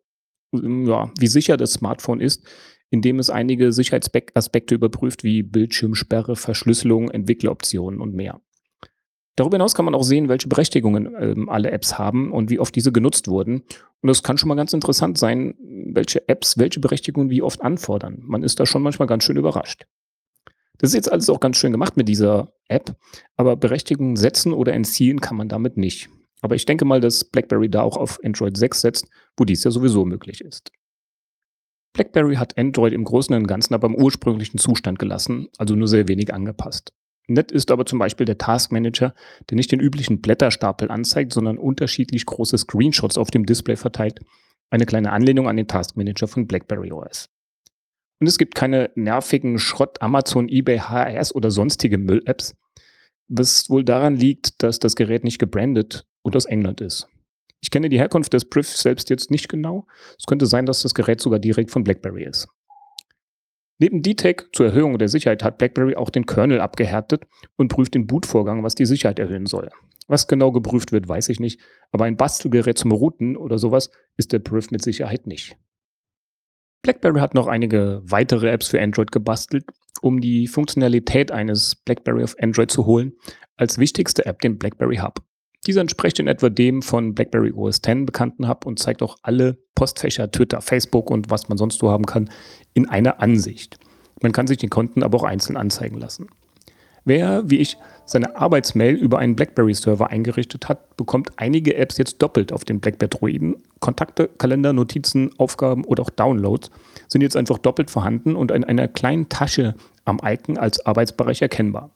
ja, 0.52 1.12
wie 1.18 1.28
sicher 1.28 1.56
das 1.56 1.74
Smartphone 1.74 2.20
ist, 2.20 2.46
indem 2.92 3.18
es 3.18 3.32
einige 3.32 3.72
Sicherheitsaspekte 3.72 4.76
überprüft, 4.76 5.24
wie 5.24 5.42
Bildschirmsperre, 5.42 6.36
Verschlüsselung, 6.36 7.10
Entwickleroptionen 7.10 8.00
und 8.00 8.14
mehr. 8.14 8.40
Darüber 9.38 9.56
hinaus 9.56 9.74
kann 9.74 9.86
man 9.86 9.96
auch 9.96 10.04
sehen, 10.04 10.28
welche 10.28 10.50
Berechtigungen 10.50 11.16
ähm, 11.18 11.50
alle 11.50 11.72
Apps 11.72 11.98
haben 11.98 12.32
und 12.32 12.50
wie 12.50 12.60
oft 12.60 12.76
diese 12.76 12.92
genutzt 12.92 13.28
wurden. 13.28 13.64
Und 14.02 14.10
es 14.10 14.24
kann 14.24 14.38
schon 14.38 14.50
mal 14.50 14.56
ganz 14.56 14.74
interessant 14.74 15.18
sein, 15.18 15.56
welche 15.94 16.28
Apps 16.28 16.58
welche 16.58 16.82
Berechtigungen 16.82 17.30
wie 17.30 17.42
oft 17.42 17.62
anfordern. 17.62 18.20
Man 18.22 18.44
ist 18.44 18.60
da 18.60 18.66
schon 18.66 18.84
manchmal 18.84 19.08
ganz 19.08 19.24
schön 19.24 19.38
überrascht. 19.38 19.88
Das 20.78 20.90
ist 20.90 20.96
jetzt 20.96 21.12
alles 21.12 21.30
auch 21.30 21.40
ganz 21.40 21.58
schön 21.58 21.72
gemacht 21.72 21.96
mit 21.96 22.10
dieser 22.10 22.54
App, 22.68 22.96
aber 23.38 23.56
Berechtigungen 23.56 24.16
setzen 24.16 24.52
oder 24.52 24.74
entziehen 24.74 25.22
kann 25.22 25.38
man 25.38 25.48
damit 25.48 25.78
nicht. 25.78 26.10
Aber 26.42 26.56
ich 26.56 26.66
denke 26.66 26.86
mal, 26.86 27.00
dass 27.00 27.24
BlackBerry 27.24 27.70
da 27.70 27.84
auch 27.84 27.98
auf 27.98 28.20
Android 28.24 28.58
6 28.58 28.82
setzt, 28.82 29.08
wo 29.38 29.46
dies 29.46 29.64
ja 29.64 29.72
sowieso 29.72 30.06
möglich 30.06 30.42
ist. 30.42 30.72
BlackBerry 31.94 32.36
hat 32.36 32.58
Android 32.58 32.94
im 32.94 33.04
Großen 33.04 33.36
und 33.36 33.48
Ganzen 33.48 33.74
aber 33.74 33.88
im 33.88 33.96
ursprünglichen 33.96 34.58
Zustand 34.58 35.00
gelassen, 35.00 35.50
also 35.58 35.76
nur 35.76 35.88
sehr 35.88 36.08
wenig 36.08 36.34
angepasst. 36.34 36.94
Nett 37.28 37.52
ist 37.52 37.72
aber 37.72 37.86
zum 37.86 38.00
Beispiel 38.00 38.26
der 38.26 38.38
Task 38.38 38.72
Manager, 38.72 39.14
der 39.50 39.56
nicht 39.56 39.72
den 39.72 39.80
üblichen 39.80 40.22
Blätterstapel 40.22 40.90
anzeigt, 40.90 41.34
sondern 41.34 41.58
unterschiedlich 41.58 42.26
große 42.26 42.58
Screenshots 42.58 43.18
auf 43.18 43.32
dem 43.32 43.46
Display 43.46 43.76
verteilt. 43.76 44.20
Eine 44.70 44.86
kleine 44.86 45.12
Anlehnung 45.12 45.48
an 45.48 45.58
den 45.58 45.68
Task 45.68 45.98
Manager 45.98 46.28
von 46.28 46.48
BlackBerry 46.48 46.92
OS. 46.92 47.30
Und 48.20 48.28
es 48.28 48.38
gibt 48.38 48.56
keine 48.56 48.92
nervigen 48.96 49.60
Schrott 49.60 50.02
Amazon, 50.02 50.48
eBay, 50.48 50.80
HRS 50.80 51.34
oder 51.34 51.52
sonstige 51.52 51.98
Müll-Apps, 51.98 52.56
was 53.28 53.70
wohl 53.70 53.84
daran 53.84 54.16
liegt, 54.16 54.62
dass 54.62 54.80
das 54.80 54.96
Gerät 54.96 55.24
nicht 55.24 55.40
gebrandet 55.40 56.06
und 56.22 56.36
aus 56.36 56.46
England 56.46 56.82
ist. 56.82 57.08
Ich 57.62 57.70
kenne 57.70 57.90
die 57.90 58.00
Herkunft 58.00 58.34
des 58.34 58.46
Priv 58.46 58.68
selbst 58.68 59.10
jetzt 59.10 59.32
nicht 59.32 59.48
genau. 59.48 59.86
Es 60.18 60.26
könnte 60.26 60.48
sein, 60.48 60.66
dass 60.66 60.82
das 60.82 60.94
Gerät 60.94 61.22
sogar 61.22 61.40
direkt 61.40 61.72
von 61.72 61.84
BlackBerry 61.84 62.24
ist. 62.24 62.48
Neben 63.80 64.04
DTEC 64.04 64.50
zur 64.54 64.68
Erhöhung 64.68 64.98
der 65.00 65.10
Sicherheit 65.10 65.44
hat 65.44 65.58
BlackBerry 65.58 65.96
auch 65.96 66.12
den 66.12 66.26
Kernel 66.26 66.62
abgehärtet 66.62 67.26
und 67.58 67.70
prüft 67.70 67.96
den 67.96 68.06
Bootvorgang, 68.06 68.64
was 68.64 68.76
die 68.76 68.86
Sicherheit 68.86 69.18
erhöhen 69.18 69.48
soll. 69.48 69.70
Was 70.08 70.28
genau 70.28 70.52
geprüft 70.52 70.92
wird, 70.92 71.08
weiß 71.08 71.30
ich 71.30 71.40
nicht, 71.40 71.60
aber 71.92 72.06
ein 72.06 72.18
Bastelgerät 72.18 72.78
zum 72.78 72.92
Routen 72.92 73.38
oder 73.38 73.58
sowas 73.58 73.90
ist 74.18 74.34
der 74.34 74.40
Priv 74.40 74.70
mit 74.72 74.84
Sicherheit 74.84 75.26
nicht. 75.26 75.58
BlackBerry 76.84 77.20
hat 77.20 77.34
noch 77.34 77.48
einige 77.48 78.02
weitere 78.04 78.50
Apps 78.50 78.68
für 78.68 78.82
Android 78.82 79.12
gebastelt, 79.12 79.66
um 80.02 80.20
die 80.20 80.48
Funktionalität 80.48 81.32
eines 81.32 81.76
BlackBerry 81.76 82.24
auf 82.24 82.36
Android 82.40 82.72
zu 82.72 82.86
holen. 82.86 83.14
Als 83.56 83.78
wichtigste 83.78 84.26
App 84.26 84.42
den 84.42 84.58
BlackBerry 84.58 84.98
Hub. 84.98 85.24
Dieser 85.68 85.82
entspricht 85.82 86.18
in 86.18 86.28
etwa 86.28 86.50
dem 86.50 86.82
von 86.82 87.14
BlackBerry 87.14 87.52
OS 87.54 87.78
X 87.86 88.06
bekannten 88.06 88.48
Hub 88.48 88.66
und 88.66 88.80
zeigt 88.80 89.04
auch 89.04 89.18
alle 89.22 89.58
Postfächer, 89.76 90.32
Twitter, 90.32 90.60
Facebook 90.60 91.12
und 91.12 91.30
was 91.30 91.50
man 91.50 91.58
sonst 91.58 91.78
so 91.78 91.92
haben 91.92 92.06
kann, 92.06 92.32
in 92.74 92.90
einer 92.90 93.22
Ansicht. 93.22 93.78
Man 94.22 94.32
kann 94.32 94.48
sich 94.48 94.58
den 94.58 94.72
Konten 94.72 95.04
aber 95.04 95.20
auch 95.20 95.24
einzeln 95.24 95.58
anzeigen 95.58 96.00
lassen. 96.00 96.28
Wer, 97.06 97.44
wie 97.50 97.58
ich, 97.58 97.78
seine 98.06 98.36
Arbeitsmail 98.36 98.96
über 98.96 99.20
einen 99.20 99.36
BlackBerry-Server 99.36 100.10
eingerichtet 100.10 100.68
hat, 100.68 100.98
bekommt 100.98 101.32
einige 101.38 101.76
Apps 101.76 101.98
jetzt 101.98 102.22
doppelt 102.22 102.52
auf 102.52 102.66
den 102.66 102.80
BlackBerry-Droiden. 102.80 103.56
Kontakte, 103.80 104.30
Kalender, 104.38 104.74
Notizen, 104.74 105.32
Aufgaben 105.38 105.84
oder 105.86 106.04
auch 106.04 106.10
Downloads 106.10 106.70
sind 107.08 107.22
jetzt 107.22 107.38
einfach 107.38 107.58
doppelt 107.58 107.90
vorhanden 107.90 108.36
und 108.36 108.52
in 108.52 108.64
einer 108.64 108.88
kleinen 108.88 109.30
Tasche 109.30 109.76
am 110.06 110.20
Icon 110.24 110.58
als 110.58 110.86
Arbeitsbereich 110.86 111.42
erkennbar. 111.42 111.92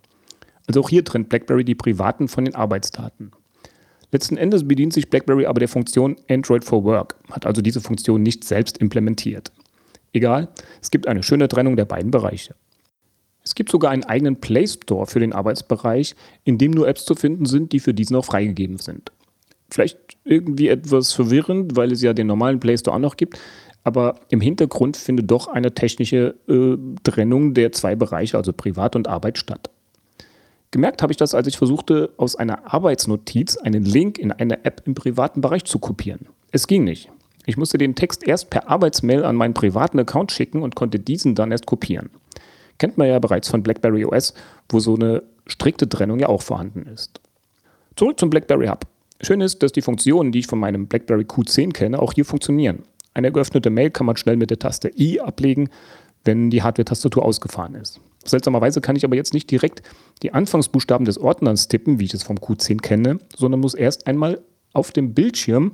Also 0.68 0.82
auch 0.82 0.90
hier 0.90 1.04
trennt 1.04 1.30
BlackBerry 1.30 1.64
die 1.64 1.76
privaten 1.76 2.28
von 2.28 2.46
den 2.46 2.56
Arbeitsdaten. 2.56 3.32
Letzten 4.16 4.38
Endes 4.38 4.66
bedient 4.66 4.94
sich 4.94 5.10
BlackBerry 5.10 5.46
aber 5.46 5.60
der 5.60 5.68
Funktion 5.68 6.16
Android 6.30 6.64
for 6.64 6.86
Work, 6.86 7.18
hat 7.32 7.46
also 7.46 7.62
diese 7.62 7.82
Funktion 7.82 8.24
nicht 8.24 8.46
selbst 8.46 8.78
implementiert. 8.78 9.52
Egal, 10.14 10.48
es 10.82 10.90
gibt 10.90 11.06
eine 11.06 11.22
schöne 11.22 11.50
Trennung 11.50 11.76
der 11.76 11.84
beiden 11.84 12.12
Bereiche. 12.12 12.56
Es 13.44 13.56
gibt 13.56 13.70
sogar 13.70 13.92
einen 13.92 14.06
eigenen 14.06 14.40
Play 14.40 14.68
Store 14.68 15.06
für 15.06 15.20
den 15.20 15.34
Arbeitsbereich, 15.34 16.16
in 16.46 16.58
dem 16.58 16.72
nur 16.72 16.88
Apps 16.88 17.04
zu 17.04 17.16
finden 17.16 17.46
sind, 17.46 17.74
die 17.74 17.82
für 17.82 17.94
diesen 17.94 18.16
auch 18.16 18.24
freigegeben 18.24 18.78
sind. 18.78 19.12
Vielleicht 19.70 19.98
irgendwie 20.24 20.70
etwas 20.70 21.12
verwirrend, 21.12 21.76
weil 21.76 21.92
es 21.92 22.02
ja 22.02 22.14
den 22.14 22.28
normalen 22.28 22.62
Play 22.62 22.78
Store 22.78 22.96
auch 22.96 23.02
noch 23.02 23.18
gibt, 23.18 23.38
aber 23.84 24.22
im 24.30 24.40
Hintergrund 24.40 24.96
findet 24.96 25.30
doch 25.30 25.50
eine 25.50 25.74
technische 25.74 26.36
äh, 26.48 26.78
Trennung 27.04 27.54
der 27.54 27.74
zwei 27.74 27.98
Bereiche, 27.98 28.38
also 28.38 28.54
Privat 28.54 28.96
und 28.96 29.10
Arbeit, 29.10 29.38
statt. 29.38 29.70
Gemerkt 30.76 31.02
habe 31.02 31.14
ich 31.14 31.18
das, 31.18 31.34
als 31.34 31.48
ich 31.48 31.58
versuchte, 31.58 32.10
aus 32.18 32.36
einer 32.36 32.74
Arbeitsnotiz 32.74 33.56
einen 33.56 33.86
Link 33.86 34.18
in 34.18 34.34
eine 34.34 34.66
App 34.66 34.82
im 34.84 34.94
privaten 34.94 35.40
Bereich 35.40 35.64
zu 35.64 35.80
kopieren. 35.80 36.28
Es 36.52 36.68
ging 36.68 36.84
nicht. 36.84 37.10
Ich 37.46 37.56
musste 37.56 37.78
den 37.78 37.96
Text 37.96 38.28
erst 38.28 38.50
per 38.50 38.70
Arbeitsmail 38.70 39.24
an 39.24 39.38
meinen 39.38 39.54
privaten 39.54 39.98
Account 40.00 40.34
schicken 40.34 40.62
und 40.62 40.76
konnte 40.76 41.00
diesen 41.00 41.34
dann 41.34 41.54
erst 41.54 41.66
kopieren. 41.66 42.10
Kennt 42.78 42.98
man 42.98 43.08
ja 43.08 43.20
bereits 43.20 43.48
von 43.48 43.64
BlackBerry 43.64 44.04
OS, 44.04 44.34
wo 44.68 44.82
so 44.82 44.96
eine 44.96 45.24
strikte 45.48 45.88
Trennung 45.88 46.20
ja 46.20 46.28
auch 46.28 46.42
vorhanden 46.42 46.86
ist. 46.94 47.22
Zurück 47.96 48.20
zum 48.20 48.30
BlackBerry 48.30 48.68
Hub. 48.68 48.86
Schön 49.22 49.40
ist, 49.40 49.64
dass 49.64 49.72
die 49.72 49.82
Funktionen, 49.82 50.34
die 50.34 50.40
ich 50.40 50.48
von 50.48 50.60
meinem 50.60 50.88
BlackBerry 50.88 51.24
Q10 51.24 51.72
kenne, 51.72 52.02
auch 52.02 52.12
hier 52.12 52.26
funktionieren. 52.26 52.84
Eine 53.14 53.32
geöffnete 53.32 53.70
Mail 53.70 53.92
kann 53.92 54.08
man 54.08 54.18
schnell 54.18 54.36
mit 54.36 54.50
der 54.50 54.60
Taste 54.60 54.92
I 55.00 55.22
ablegen, 55.22 55.70
wenn 56.26 56.50
die 56.50 56.64
Hardware-Tastatur 56.64 57.24
ausgefahren 57.24 57.76
ist. 57.76 58.02
Seltsamerweise 58.26 58.82
kann 58.82 58.96
ich 58.96 59.06
aber 59.06 59.16
jetzt 59.16 59.34
nicht 59.34 59.50
direkt 59.52 59.82
die 60.24 60.34
Anfangsbuchstaben 60.34 61.06
des 61.06 61.18
Ordners 61.18 61.68
tippen, 61.68 62.00
wie 62.00 62.06
ich 62.06 62.14
es 62.14 62.24
vom 62.24 62.38
Q10 62.38 62.82
kenne, 62.82 63.20
sondern 63.36 63.60
muss 63.60 63.74
erst 63.74 64.08
einmal 64.08 64.42
auf 64.74 64.92
dem 64.92 65.14
Bildschirm 65.14 65.74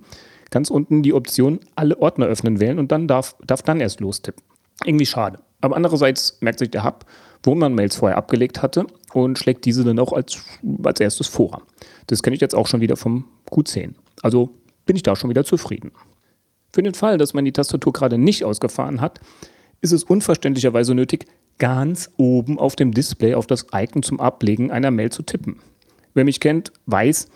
ganz 0.50 0.70
unten 0.70 1.02
die 1.02 1.14
Option 1.14 1.60
Alle 1.76 1.98
Ordner 2.00 2.28
öffnen 2.28 2.60
wählen 2.60 2.78
und 2.78 2.92
dann 2.92 3.08
darf, 3.08 3.36
darf 3.46 3.64
dann 3.64 3.80
erst 3.80 4.00
lostippen. 4.02 4.44
Irgendwie 4.84 5.06
schade. 5.06 5.40
Aber 5.62 5.76
andererseits 5.76 6.38
merkt 6.42 6.60
sich 6.60 6.72
der 6.72 6.84
Hub, 6.84 7.06
wo 7.44 7.56
man 7.56 7.74
Mails 7.74 7.96
vorher 7.96 8.18
abgelegt 8.18 8.62
hatte 8.62 8.86
und 9.14 9.38
schlägt 9.38 9.66
diese 9.66 9.84
dann 9.84 10.00
auch 10.00 10.14
als, 10.14 10.44
als 10.84 11.00
erstes 11.00 11.28
vor. 11.28 11.62
Das 12.08 12.22
kenne 12.22 12.36
ich 12.36 12.42
jetzt 12.42 12.56
auch 12.56 12.68
schon 12.68 12.82
wieder 12.82 12.98
vom 12.98 13.26
Q10. 13.50 13.94
Also 14.22 14.50
bin 14.86 14.96
ich 14.96 15.04
da 15.04 15.16
schon 15.16 15.30
wieder 15.30 15.46
zufrieden. 15.46 15.92
Für 16.74 16.84
den 16.84 16.94
Fall, 16.94 17.18
dass 17.18 17.34
man 17.34 17.46
die 17.46 17.52
Tastatur 17.52 17.94
gerade 17.94 18.18
nicht 18.18 18.44
ausgefahren 18.44 19.02
hat, 19.02 19.20
ist 19.82 19.92
es 19.92 20.04
unverständlicherweise 20.04 20.96
nötig, 20.96 21.26
ganz 21.62 22.12
oben 22.18 22.58
auf 22.58 22.76
dem 22.76 22.92
Display 22.92 23.36
auf 23.36 23.46
das 23.46 23.68
Icon 23.72 24.02
zum 24.02 24.20
Ablegen 24.20 24.72
einer 24.72 24.90
Mail 24.90 25.12
zu 25.12 25.22
tippen. 25.22 25.60
Wer 26.16 26.26
mich 26.26 26.40
kennt, 26.40 26.74
weiß, 26.88 27.28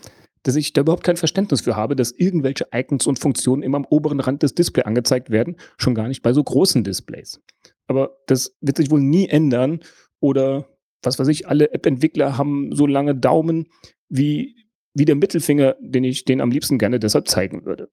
dass 0.42 0.56
ich 0.56 0.74
da 0.74 0.82
überhaupt 0.82 1.04
kein 1.04 1.16
Verständnis 1.16 1.62
für 1.62 1.76
habe, 1.76 1.96
dass 1.96 2.12
irgendwelche 2.12 2.66
Icons 2.74 3.06
und 3.06 3.20
Funktionen 3.20 3.62
immer 3.62 3.78
am 3.78 3.86
oberen 3.86 4.20
Rand 4.20 4.42
des 4.42 4.56
Displays 4.56 4.88
angezeigt 4.88 5.30
werden, 5.30 5.58
schon 5.78 5.94
gar 5.94 6.08
nicht 6.08 6.24
bei 6.24 6.34
so 6.34 6.44
großen 6.44 6.84
Displays. 6.84 7.40
Aber 7.86 8.18
das 8.26 8.58
wird 8.62 8.78
sich 8.78 8.90
wohl 8.90 9.00
nie 9.00 9.28
ändern. 9.28 9.82
Oder 10.20 10.70
was 11.04 11.20
weiß 11.20 11.28
ich, 11.28 11.48
alle 11.48 11.72
App-Entwickler 11.72 12.36
haben 12.36 12.76
so 12.76 12.88
lange 12.88 13.14
Daumen 13.14 13.68
wie, 14.10 14.56
wie 14.96 15.06
der 15.06 15.16
Mittelfinger, 15.16 15.76
den 15.80 16.04
ich 16.04 16.26
denen 16.26 16.42
am 16.42 16.50
liebsten 16.50 16.80
gerne 16.80 17.00
deshalb 17.00 17.28
zeigen 17.28 17.64
würde. 17.66 17.92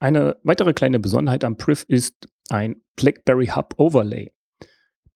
Eine 0.00 0.38
weitere 0.42 0.72
kleine 0.72 1.00
Besonderheit 1.00 1.44
am 1.44 1.58
Priv 1.58 1.84
ist 1.86 2.28
ein 2.48 2.80
BlackBerry 2.96 3.48
Hub 3.48 3.74
Overlay. 3.76 4.32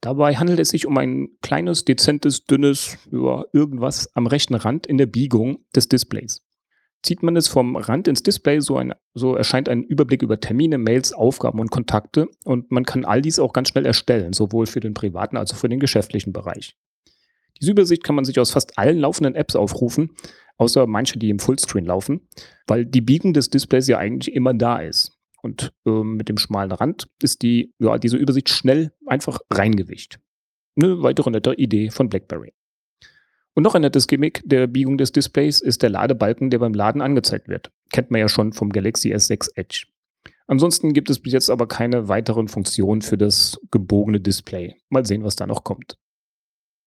Dabei 0.00 0.36
handelt 0.36 0.58
es 0.58 0.70
sich 0.70 0.86
um 0.86 0.96
ein 0.96 1.28
kleines, 1.42 1.84
dezentes, 1.84 2.44
dünnes, 2.44 2.96
ja, 3.12 3.44
irgendwas 3.52 4.14
am 4.14 4.26
rechten 4.26 4.54
Rand 4.54 4.86
in 4.86 4.96
der 4.96 5.06
Biegung 5.06 5.64
des 5.76 5.88
Displays. 5.88 6.42
Zieht 7.02 7.22
man 7.22 7.36
es 7.36 7.48
vom 7.48 7.76
Rand 7.76 8.08
ins 8.08 8.22
Display, 8.22 8.60
so, 8.60 8.76
ein, 8.76 8.94
so 9.14 9.34
erscheint 9.34 9.68
ein 9.68 9.84
Überblick 9.84 10.22
über 10.22 10.38
Termine, 10.38 10.78
Mails, 10.78 11.12
Aufgaben 11.12 11.60
und 11.60 11.70
Kontakte 11.70 12.28
und 12.44 12.70
man 12.70 12.84
kann 12.84 13.04
all 13.04 13.22
dies 13.22 13.38
auch 13.38 13.52
ganz 13.52 13.68
schnell 13.68 13.86
erstellen, 13.86 14.32
sowohl 14.32 14.66
für 14.66 14.80
den 14.80 14.94
privaten 14.94 15.36
als 15.36 15.52
auch 15.52 15.56
für 15.56 15.68
den 15.68 15.80
geschäftlichen 15.80 16.32
Bereich. 16.32 16.76
Diese 17.60 17.72
Übersicht 17.72 18.04
kann 18.04 18.14
man 18.14 18.24
sich 18.24 18.38
aus 18.38 18.50
fast 18.50 18.78
allen 18.78 18.98
laufenden 18.98 19.34
Apps 19.34 19.56
aufrufen, 19.56 20.10
außer 20.56 20.86
manche, 20.86 21.18
die 21.18 21.30
im 21.30 21.38
Fullscreen 21.38 21.86
laufen, 21.86 22.28
weil 22.66 22.84
die 22.84 23.00
Biegung 23.00 23.32
des 23.32 23.48
Displays 23.48 23.86
ja 23.86 23.98
eigentlich 23.98 24.34
immer 24.34 24.52
da 24.52 24.78
ist. 24.78 25.09
Und 25.42 25.72
äh, 25.86 25.90
mit 25.90 26.28
dem 26.28 26.36
schmalen 26.36 26.72
Rand 26.72 27.08
ist 27.22 27.42
die, 27.42 27.72
ja, 27.78 27.98
diese 27.98 28.16
Übersicht 28.16 28.48
schnell 28.48 28.92
einfach 29.06 29.40
reingewischt. 29.50 30.18
Eine 30.76 31.02
weitere 31.02 31.30
nette 31.30 31.54
Idee 31.54 31.90
von 31.90 32.08
BlackBerry. 32.08 32.52
Und 33.54 33.64
noch 33.64 33.74
ein 33.74 33.82
nettes 33.82 34.06
Gimmick 34.06 34.42
der 34.44 34.66
Biegung 34.66 34.96
des 34.96 35.12
Displays 35.12 35.60
ist 35.60 35.82
der 35.82 35.90
Ladebalken, 35.90 36.50
der 36.50 36.58
beim 36.60 36.74
Laden 36.74 37.02
angezeigt 37.02 37.48
wird. 37.48 37.70
Kennt 37.90 38.10
man 38.10 38.20
ja 38.20 38.28
schon 38.28 38.52
vom 38.52 38.70
Galaxy 38.70 39.12
S6 39.12 39.50
Edge. 39.56 39.86
Ansonsten 40.46 40.92
gibt 40.92 41.10
es 41.10 41.20
bis 41.20 41.32
jetzt 41.32 41.50
aber 41.50 41.68
keine 41.68 42.08
weiteren 42.08 42.48
Funktionen 42.48 43.02
für 43.02 43.16
das 43.16 43.60
gebogene 43.70 44.20
Display. 44.20 44.76
Mal 44.88 45.06
sehen, 45.06 45.24
was 45.24 45.36
da 45.36 45.46
noch 45.46 45.64
kommt. 45.64 45.96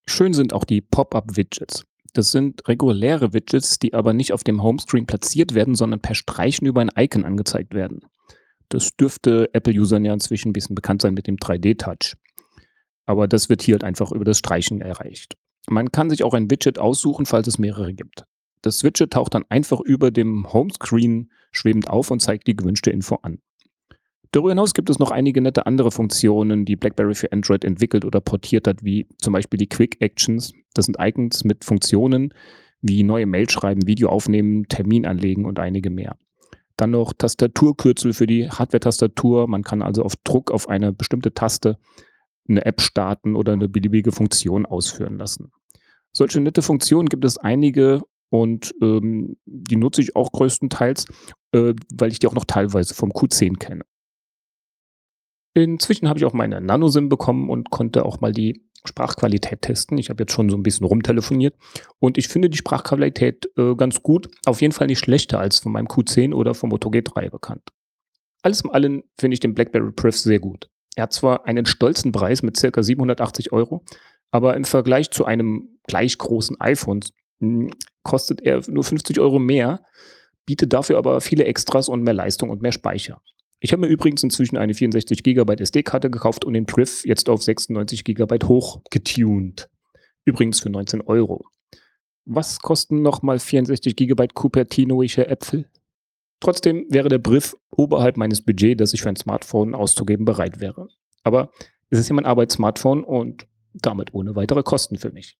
Schön 0.06 0.34
sind 0.34 0.52
auch 0.52 0.64
die 0.64 0.80
Pop-up-Widgets. 0.80 1.84
Das 2.12 2.30
sind 2.30 2.66
reguläre 2.68 3.32
Widgets, 3.32 3.78
die 3.78 3.94
aber 3.94 4.12
nicht 4.12 4.32
auf 4.32 4.44
dem 4.44 4.62
Homescreen 4.62 5.06
platziert 5.06 5.54
werden, 5.54 5.74
sondern 5.74 6.00
per 6.00 6.14
Streichen 6.14 6.66
über 6.66 6.80
ein 6.80 6.90
Icon 6.96 7.24
angezeigt 7.24 7.74
werden. 7.74 8.02
Das 8.74 8.96
dürfte 8.96 9.48
Apple-Usern 9.52 10.04
ja 10.04 10.12
inzwischen 10.12 10.48
ein 10.48 10.52
bisschen 10.52 10.74
bekannt 10.74 11.02
sein 11.02 11.14
mit 11.14 11.28
dem 11.28 11.36
3D-Touch. 11.36 12.16
Aber 13.06 13.28
das 13.28 13.48
wird 13.48 13.62
hier 13.62 13.74
halt 13.74 13.84
einfach 13.84 14.10
über 14.10 14.24
das 14.24 14.38
Streichen 14.38 14.80
erreicht. 14.80 15.36
Man 15.68 15.92
kann 15.92 16.10
sich 16.10 16.24
auch 16.24 16.34
ein 16.34 16.50
Widget 16.50 16.80
aussuchen, 16.80 17.24
falls 17.24 17.46
es 17.46 17.60
mehrere 17.60 17.94
gibt. 17.94 18.24
Das 18.62 18.82
Widget 18.82 19.12
taucht 19.12 19.34
dann 19.34 19.44
einfach 19.48 19.78
über 19.78 20.10
dem 20.10 20.52
Homescreen 20.52 21.30
schwebend 21.52 21.88
auf 21.88 22.10
und 22.10 22.18
zeigt 22.18 22.48
die 22.48 22.56
gewünschte 22.56 22.90
Info 22.90 23.20
an. 23.22 23.38
Darüber 24.32 24.48
hinaus 24.48 24.74
gibt 24.74 24.90
es 24.90 24.98
noch 24.98 25.12
einige 25.12 25.40
nette 25.40 25.66
andere 25.66 25.92
Funktionen, 25.92 26.64
die 26.64 26.74
BlackBerry 26.74 27.14
für 27.14 27.30
Android 27.30 27.64
entwickelt 27.64 28.04
oder 28.04 28.20
portiert 28.20 28.66
hat, 28.66 28.82
wie 28.82 29.06
zum 29.18 29.34
Beispiel 29.34 29.58
die 29.58 29.68
Quick 29.68 30.00
Actions. 30.00 30.52
Das 30.74 30.86
sind 30.86 30.96
Icons 30.98 31.44
mit 31.44 31.64
Funktionen 31.64 32.34
wie 32.82 33.04
neue 33.04 33.26
Mail 33.26 33.48
schreiben, 33.48 33.86
Video 33.86 34.08
aufnehmen, 34.08 34.68
Termin 34.68 35.06
anlegen 35.06 35.46
und 35.46 35.58
einige 35.58 35.90
mehr. 35.90 36.18
Dann 36.76 36.90
noch 36.90 37.12
Tastaturkürzel 37.12 38.12
für 38.12 38.26
die 38.26 38.50
Hardware-Tastatur. 38.50 39.46
Man 39.46 39.62
kann 39.62 39.82
also 39.82 40.02
auf 40.02 40.16
Druck 40.24 40.50
auf 40.50 40.68
eine 40.68 40.92
bestimmte 40.92 41.32
Taste 41.32 41.78
eine 42.48 42.64
App 42.66 42.80
starten 42.80 43.36
oder 43.36 43.52
eine 43.52 43.68
beliebige 43.68 44.12
Funktion 44.12 44.66
ausführen 44.66 45.18
lassen. 45.18 45.52
Solche 46.12 46.40
nette 46.40 46.62
Funktionen 46.62 47.08
gibt 47.08 47.24
es 47.24 47.38
einige 47.38 48.02
und 48.30 48.74
ähm, 48.82 49.36
die 49.46 49.76
nutze 49.76 50.02
ich 50.02 50.16
auch 50.16 50.32
größtenteils, 50.32 51.06
äh, 51.52 51.74
weil 51.94 52.10
ich 52.10 52.18
die 52.18 52.26
auch 52.26 52.34
noch 52.34 52.44
teilweise 52.44 52.94
vom 52.94 53.12
Q10 53.12 53.58
kenne. 53.58 53.84
Inzwischen 55.54 56.08
habe 56.08 56.18
ich 56.18 56.24
auch 56.24 56.32
meine 56.32 56.60
NanoSIM 56.60 57.08
bekommen 57.08 57.48
und 57.48 57.70
konnte 57.70 58.04
auch 58.04 58.20
mal 58.20 58.32
die 58.32 58.64
Sprachqualität 58.86 59.62
testen. 59.62 59.98
Ich 59.98 60.10
habe 60.10 60.22
jetzt 60.22 60.32
schon 60.32 60.50
so 60.50 60.56
ein 60.56 60.62
bisschen 60.62 60.86
rumtelefoniert 60.86 61.54
und 61.98 62.18
ich 62.18 62.28
finde 62.28 62.50
die 62.50 62.58
Sprachqualität 62.58 63.50
äh, 63.56 63.74
ganz 63.74 64.02
gut. 64.02 64.28
Auf 64.46 64.60
jeden 64.60 64.72
Fall 64.72 64.86
nicht 64.88 64.98
schlechter 64.98 65.38
als 65.38 65.58
von 65.58 65.72
meinem 65.72 65.86
Q10 65.86 66.34
oder 66.34 66.54
vom 66.54 66.70
Moto 66.70 66.90
G3 66.90 67.30
bekannt. 67.30 67.70
Alles 68.42 68.60
in 68.60 68.70
allem 68.70 69.04
finde 69.18 69.34
ich 69.34 69.40
den 69.40 69.54
BlackBerry 69.54 69.92
Priv 69.92 70.16
sehr 70.16 70.38
gut. 70.38 70.68
Er 70.96 71.04
hat 71.04 71.12
zwar 71.12 71.46
einen 71.46 71.66
stolzen 71.66 72.12
Preis 72.12 72.42
mit 72.42 72.56
circa 72.56 72.82
780 72.82 73.52
Euro, 73.52 73.84
aber 74.30 74.54
im 74.54 74.64
Vergleich 74.64 75.10
zu 75.10 75.24
einem 75.24 75.78
gleich 75.86 76.18
großen 76.18 76.60
iPhone 76.60 77.00
hm, 77.40 77.70
kostet 78.02 78.42
er 78.42 78.62
nur 78.68 78.84
50 78.84 79.18
Euro 79.18 79.38
mehr, 79.38 79.82
bietet 80.44 80.72
dafür 80.72 80.98
aber 80.98 81.20
viele 81.20 81.44
Extras 81.44 81.88
und 81.88 82.02
mehr 82.02 82.14
Leistung 82.14 82.50
und 82.50 82.60
mehr 82.62 82.72
Speicher. 82.72 83.22
Ich 83.64 83.72
habe 83.72 83.80
mir 83.80 83.86
übrigens 83.86 84.22
inzwischen 84.22 84.58
eine 84.58 84.74
64 84.74 85.22
GB 85.22 85.54
SD-Karte 85.54 86.10
gekauft 86.10 86.44
und 86.44 86.52
den 86.52 86.66
Priv 86.66 87.02
jetzt 87.06 87.30
auf 87.30 87.42
96 87.42 88.04
GB 88.04 88.38
hochgetuned. 88.44 89.70
Übrigens 90.26 90.60
für 90.60 90.68
19 90.68 91.00
Euro. 91.00 91.46
Was 92.26 92.58
kosten 92.58 93.00
nochmal 93.00 93.38
64 93.38 93.96
GB 93.96 94.28
Cupertinoische 94.34 95.28
Äpfel? 95.28 95.70
Trotzdem 96.40 96.84
wäre 96.90 97.08
der 97.08 97.16
Brief 97.16 97.56
oberhalb 97.70 98.18
meines 98.18 98.42
Budgets, 98.42 98.76
das 98.80 98.92
ich 98.92 99.00
für 99.00 99.08
ein 99.08 99.16
Smartphone 99.16 99.74
auszugeben 99.74 100.26
bereit 100.26 100.60
wäre. 100.60 100.88
Aber 101.22 101.50
es 101.88 101.98
ist 101.98 102.10
ja 102.10 102.14
mein 102.14 102.26
Arbeitssmartphone 102.26 103.02
und 103.02 103.46
damit 103.72 104.12
ohne 104.12 104.36
weitere 104.36 104.62
Kosten 104.62 104.98
für 104.98 105.10
mich. 105.10 105.38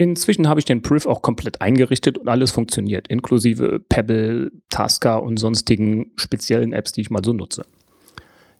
Inzwischen 0.00 0.48
habe 0.48 0.58
ich 0.58 0.64
den 0.64 0.80
Priv 0.80 1.04
auch 1.04 1.20
komplett 1.20 1.60
eingerichtet 1.60 2.16
und 2.16 2.26
alles 2.26 2.52
funktioniert, 2.52 3.08
inklusive 3.08 3.80
Pebble, 3.80 4.50
Tasker 4.70 5.22
und 5.22 5.36
sonstigen 5.36 6.12
speziellen 6.16 6.72
Apps, 6.72 6.92
die 6.92 7.02
ich 7.02 7.10
mal 7.10 7.22
so 7.22 7.34
nutze. 7.34 7.66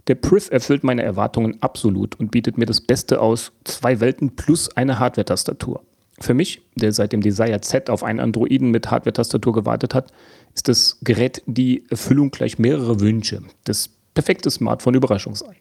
Der 0.07 0.17
Priv 0.17 0.51
erfüllt 0.51 0.85
meine 0.85 1.03
Erwartungen 1.03 1.57
absolut 1.63 2.21
und 2.21 2.31
bietet 2.31 2.59
mir 2.59 2.67
das 2.67 2.83
Beste 2.83 3.23
aus 3.23 3.53
zwei 3.65 4.01
Welten 4.01 4.37
plus 4.37 4.77
eine 4.77 4.99
Hardware-Tastatur. 4.99 5.81
Für 6.19 6.35
mich, 6.35 6.61
der 6.75 6.93
seit 6.93 7.15
dem 7.15 7.23
Desire 7.23 7.63
Z 7.63 7.89
auf 7.89 8.05
einen 8.05 8.21
Androiden 8.21 8.71
mit 8.71 8.91
Hardware-Tastatur 8.91 9.55
gewartet 9.55 9.95
hat, 9.95 10.13
ist 10.55 10.69
das 10.69 10.99
Gerät 11.01 11.43
die 11.47 11.87
Erfüllung 11.89 12.31
gleich 12.33 12.59
mehrerer 12.59 13.01
Wünsche. 13.01 13.41
Das 13.65 13.89
perfekte 14.13 14.51
Smartphone-Überraschungsei. 14.51 15.57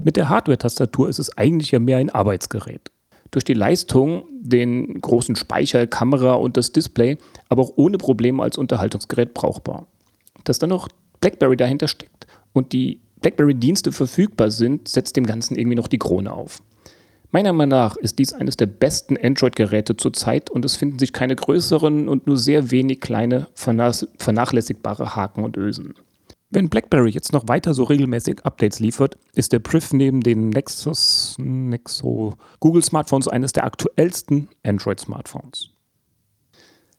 Mit 0.00 0.16
der 0.16 0.28
Hardware-Tastatur 0.28 1.08
ist 1.08 1.18
es 1.18 1.36
eigentlich 1.36 1.72
ja 1.72 1.80
mehr 1.80 1.96
ein 1.96 2.10
Arbeitsgerät. 2.10 2.92
Durch 3.30 3.44
die 3.44 3.54
Leistung, 3.54 4.24
den 4.40 5.00
großen 5.00 5.36
Speicher, 5.36 5.86
Kamera 5.86 6.34
und 6.34 6.56
das 6.56 6.72
Display, 6.72 7.18
aber 7.48 7.62
auch 7.62 7.72
ohne 7.76 7.98
Probleme 7.98 8.42
als 8.42 8.58
Unterhaltungsgerät 8.58 9.34
brauchbar. 9.34 9.86
Dass 10.44 10.58
dann 10.58 10.70
noch 10.70 10.88
BlackBerry 11.20 11.56
dahinter 11.56 11.88
steckt 11.88 12.26
und 12.52 12.72
die 12.72 13.00
BlackBerry-Dienste 13.20 13.92
verfügbar 13.92 14.50
sind, 14.50 14.88
setzt 14.88 15.16
dem 15.16 15.26
Ganzen 15.26 15.56
irgendwie 15.56 15.76
noch 15.76 15.88
die 15.88 15.98
Krone 15.98 16.32
auf. 16.32 16.60
Meiner 17.32 17.52
Meinung 17.52 17.78
nach 17.78 17.96
ist 17.96 18.18
dies 18.18 18.32
eines 18.32 18.56
der 18.56 18.66
besten 18.66 19.16
Android-Geräte 19.16 19.96
zurzeit 19.96 20.50
und 20.50 20.64
es 20.64 20.76
finden 20.76 20.98
sich 20.98 21.12
keine 21.12 21.36
größeren 21.36 22.08
und 22.08 22.26
nur 22.26 22.36
sehr 22.36 22.72
wenig 22.72 23.00
kleine 23.00 23.46
vernachlässigbare 23.54 25.14
Haken 25.14 25.44
und 25.44 25.56
Ösen. 25.56 25.94
Wenn 26.52 26.68
BlackBerry 26.68 27.10
jetzt 27.10 27.32
noch 27.32 27.46
weiter 27.46 27.74
so 27.74 27.84
regelmäßig 27.84 28.44
Updates 28.44 28.80
liefert, 28.80 29.16
ist 29.34 29.52
der 29.52 29.60
Priv 29.60 29.92
neben 29.92 30.20
den 30.20 30.48
Nexus, 30.48 31.36
Nexo 31.38 32.34
Google 32.58 32.82
Smartphones 32.82 33.28
eines 33.28 33.52
der 33.52 33.64
aktuellsten 33.64 34.48
Android-Smartphones. 34.64 35.70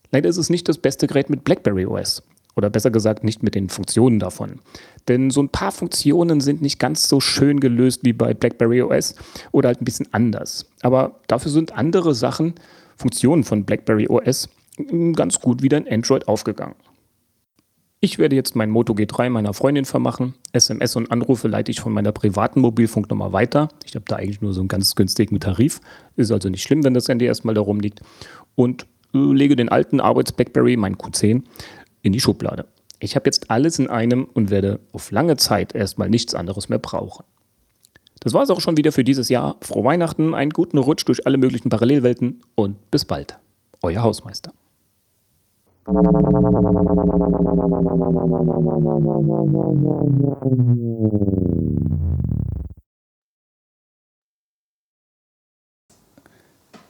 Leider 0.09 0.29
ist 0.29 0.37
es 0.37 0.49
nicht 0.49 0.69
das 0.69 0.77
beste 0.77 1.05
Gerät 1.05 1.29
mit 1.29 1.43
BlackBerry 1.43 1.85
OS. 1.85 2.23
Oder 2.55 2.69
besser 2.69 2.91
gesagt, 2.91 3.25
nicht 3.25 3.43
mit 3.43 3.55
den 3.55 3.67
Funktionen 3.67 4.19
davon. 4.19 4.59
Denn 5.09 5.29
so 5.29 5.41
ein 5.41 5.49
paar 5.49 5.73
Funktionen 5.73 6.39
sind 6.39 6.61
nicht 6.61 6.79
ganz 6.79 7.09
so 7.09 7.19
schön 7.19 7.59
gelöst 7.59 8.01
wie 8.03 8.13
bei 8.13 8.33
BlackBerry 8.33 8.81
OS 8.83 9.15
oder 9.51 9.67
halt 9.67 9.81
ein 9.81 9.85
bisschen 9.85 10.07
anders. 10.13 10.65
Aber 10.81 11.19
dafür 11.27 11.51
sind 11.51 11.73
andere 11.73 12.15
Sachen, 12.15 12.55
Funktionen 12.95 13.43
von 13.43 13.65
BlackBerry 13.65 14.07
OS, 14.07 14.47
ganz 15.13 15.41
gut 15.41 15.61
wieder 15.61 15.77
in 15.77 15.91
Android 15.91 16.29
aufgegangen. 16.29 16.75
Ich 18.03 18.17
werde 18.17 18.35
jetzt 18.35 18.55
mein 18.55 18.71
Moto 18.71 18.93
G3 18.93 19.29
meiner 19.29 19.53
Freundin 19.53 19.85
vermachen. 19.85 20.33
SMS 20.53 20.95
und 20.95 21.11
Anrufe 21.11 21.47
leite 21.47 21.69
ich 21.69 21.81
von 21.81 21.93
meiner 21.93 22.11
privaten 22.11 22.59
Mobilfunknummer 22.59 23.31
weiter. 23.31 23.69
Ich 23.85 23.93
habe 23.93 24.05
da 24.07 24.15
eigentlich 24.15 24.41
nur 24.41 24.53
so 24.53 24.61
einen 24.61 24.69
ganz 24.69 24.95
günstigen 24.95 25.39
Tarif. 25.39 25.81
Ist 26.15 26.31
also 26.31 26.49
nicht 26.49 26.63
schlimm, 26.63 26.83
wenn 26.83 26.95
das 26.95 27.07
Handy 27.07 27.25
erstmal 27.25 27.53
da 27.53 27.61
rumliegt. 27.61 28.01
Und 28.55 28.87
äh, 29.13 29.19
lege 29.19 29.55
den 29.55 29.69
alten 29.69 29.99
Arbeits-Blackberry, 29.99 30.77
mein 30.77 30.95
Q10, 30.95 31.43
in 32.01 32.11
die 32.11 32.19
Schublade. 32.19 32.65
Ich 32.99 33.15
habe 33.15 33.27
jetzt 33.27 33.51
alles 33.51 33.77
in 33.77 33.87
einem 33.87 34.23
und 34.23 34.49
werde 34.49 34.79
auf 34.93 35.11
lange 35.11 35.37
Zeit 35.37 35.75
erstmal 35.75 36.09
nichts 36.09 36.33
anderes 36.33 36.69
mehr 36.69 36.79
brauchen. 36.79 37.23
Das 38.19 38.33
war 38.33 38.41
es 38.41 38.49
auch 38.49 38.61
schon 38.61 38.77
wieder 38.77 38.91
für 38.91 39.03
dieses 39.03 39.29
Jahr. 39.29 39.57
Frohe 39.61 39.83
Weihnachten, 39.83 40.33
einen 40.33 40.51
guten 40.51 40.79
Rutsch 40.79 41.07
durch 41.07 41.27
alle 41.27 41.37
möglichen 41.37 41.69
Parallelwelten 41.69 42.41
und 42.55 42.89
bis 42.89 43.05
bald. 43.05 43.37
Euer 43.83 44.01
Hausmeister. 44.01 44.53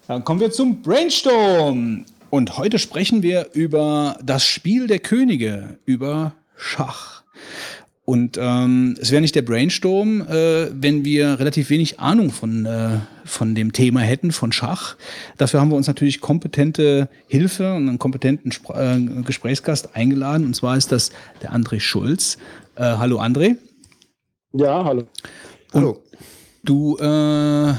Dann 0.07 0.25
kommen 0.25 0.41
wir 0.41 0.51
zum 0.51 0.81
Brainstorm. 0.81 2.05
Und 2.29 2.57
heute 2.57 2.79
sprechen 2.79 3.23
wir 3.23 3.49
über 3.53 4.17
das 4.23 4.45
Spiel 4.45 4.87
der 4.87 4.99
Könige, 4.99 5.79
über 5.85 6.33
Schach. 6.57 7.23
Und 8.11 8.37
ähm, 8.37 8.97
es 8.99 9.11
wäre 9.11 9.21
nicht 9.21 9.35
der 9.35 9.41
Brainstorm, 9.41 10.19
äh, 10.19 10.67
wenn 10.73 11.05
wir 11.05 11.39
relativ 11.39 11.69
wenig 11.69 12.01
Ahnung 12.01 12.29
von, 12.29 12.65
äh, 12.65 12.97
von 13.23 13.55
dem 13.55 13.71
Thema 13.71 14.01
hätten, 14.01 14.33
von 14.33 14.51
Schach. 14.51 14.97
Dafür 15.37 15.61
haben 15.61 15.69
wir 15.69 15.77
uns 15.77 15.87
natürlich 15.87 16.19
kompetente 16.19 17.07
Hilfe 17.27 17.73
und 17.73 17.87
einen 17.87 17.99
kompetenten 17.99 18.51
Spr 18.51 18.97
äh, 18.97 18.99
Gesprächsgast 19.23 19.95
eingeladen. 19.95 20.45
Und 20.45 20.57
zwar 20.57 20.75
ist 20.75 20.91
das 20.91 21.11
der 21.41 21.53
André 21.53 21.79
Schulz. 21.79 22.37
Äh, 22.75 22.81
hallo 22.83 23.21
André. 23.21 23.55
Ja, 24.51 24.83
hallo. 24.83 25.03
Und 25.71 25.81
hallo. 25.81 26.03
Du 26.65 26.97
äh, 26.97 27.73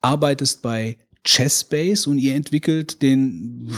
arbeitest 0.00 0.60
bei 0.60 0.96
Chessbase 1.22 2.10
und 2.10 2.18
ihr 2.18 2.34
entwickelt 2.34 3.00
den 3.00 3.70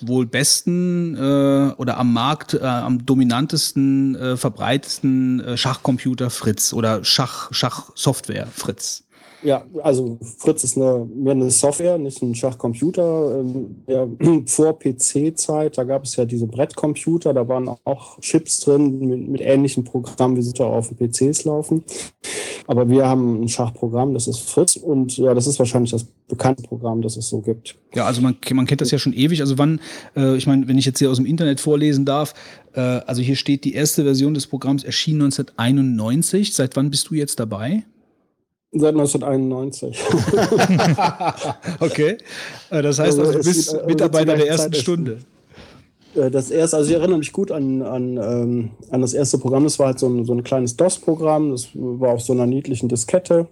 wohl 0.00 0.26
besten 0.26 1.16
äh, 1.16 1.72
oder 1.76 1.98
am 1.98 2.12
Markt 2.12 2.54
äh, 2.54 2.60
am 2.60 3.04
dominantesten, 3.06 4.14
äh, 4.14 4.36
verbreitetsten 4.36 5.40
äh, 5.40 5.56
Schachcomputer 5.56 6.30
Fritz 6.30 6.72
oder 6.72 7.04
Schach, 7.04 7.48
Schachsoftware 7.52 8.46
Fritz. 8.52 9.05
Ja, 9.46 9.64
also 9.80 10.18
Fritz 10.38 10.64
ist 10.64 10.76
eine, 10.76 11.06
mehr 11.14 11.30
eine 11.30 11.52
Software, 11.52 11.98
nicht 11.98 12.20
ein 12.20 12.34
Schachcomputer. 12.34 13.38
Ähm, 13.38 13.76
ja, 13.86 14.08
vor 14.46 14.76
PC-Zeit, 14.76 15.78
da 15.78 15.84
gab 15.84 16.02
es 16.02 16.16
ja 16.16 16.24
diese 16.24 16.48
Brettcomputer, 16.48 17.32
da 17.32 17.46
waren 17.46 17.70
auch 17.84 18.18
Chips 18.18 18.58
drin 18.58 18.98
mit, 18.98 19.28
mit 19.28 19.40
ähnlichen 19.40 19.84
Programmen, 19.84 20.36
wie 20.36 20.42
sie 20.42 20.52
da 20.52 20.64
auf 20.64 20.88
den 20.88 20.96
PCs 20.96 21.44
laufen. 21.44 21.84
Aber 22.66 22.88
wir 22.88 23.06
haben 23.06 23.42
ein 23.42 23.48
Schachprogramm, 23.48 24.14
das 24.14 24.26
ist 24.26 24.40
Fritz 24.40 24.74
und 24.74 25.16
ja, 25.16 25.32
das 25.32 25.46
ist 25.46 25.60
wahrscheinlich 25.60 25.92
das 25.92 26.04
bekannte 26.26 26.64
Programm, 26.64 27.00
das 27.00 27.16
es 27.16 27.28
so 27.28 27.40
gibt. 27.40 27.76
Ja, 27.94 28.04
also 28.04 28.22
man, 28.22 28.36
man 28.52 28.66
kennt 28.66 28.80
das 28.80 28.90
ja 28.90 28.98
schon 28.98 29.12
ewig. 29.12 29.42
Also 29.42 29.58
wann, 29.58 29.80
äh, 30.16 30.36
ich 30.36 30.48
meine, 30.48 30.66
wenn 30.66 30.76
ich 30.76 30.86
jetzt 30.86 30.98
hier 30.98 31.08
aus 31.08 31.18
dem 31.18 31.26
Internet 31.26 31.60
vorlesen 31.60 32.04
darf, 32.04 32.34
äh, 32.72 32.80
also 32.80 33.22
hier 33.22 33.36
steht, 33.36 33.62
die 33.62 33.74
erste 33.74 34.02
Version 34.02 34.34
des 34.34 34.48
Programms 34.48 34.82
erschien 34.82 35.22
1991. 35.22 36.52
Seit 36.52 36.74
wann 36.74 36.90
bist 36.90 37.10
du 37.10 37.14
jetzt 37.14 37.38
dabei? 37.38 37.84
Seit 38.78 38.94
1991. 38.94 40.04
okay. 41.80 42.18
Äh, 42.70 42.82
das 42.82 42.98
heißt 42.98 43.18
also, 43.18 43.32
du 43.32 43.38
bist 43.38 43.74
also, 43.74 43.86
Mitarbeiter 43.86 44.36
der 44.36 44.48
ersten 44.48 44.72
Zeit 44.72 44.82
Stunde. 44.82 45.18
Äh, 46.14 46.30
das 46.30 46.50
erste, 46.50 46.76
also 46.76 46.90
ich 46.90 46.96
erinnere 46.96 47.18
mich 47.18 47.32
gut 47.32 47.50
an, 47.50 47.82
an, 47.82 48.16
ähm, 48.16 48.70
an 48.90 49.00
das 49.00 49.14
erste 49.14 49.38
Programm. 49.38 49.64
Das 49.64 49.78
war 49.78 49.86
halt 49.86 49.98
so 49.98 50.08
ein, 50.08 50.24
so 50.24 50.34
ein 50.34 50.44
kleines 50.44 50.76
DOS-Programm. 50.76 51.52
Das 51.52 51.68
war 51.74 52.10
auf 52.10 52.22
so 52.22 52.32
einer 52.32 52.46
niedlichen 52.46 52.88
Diskette. 52.88 53.46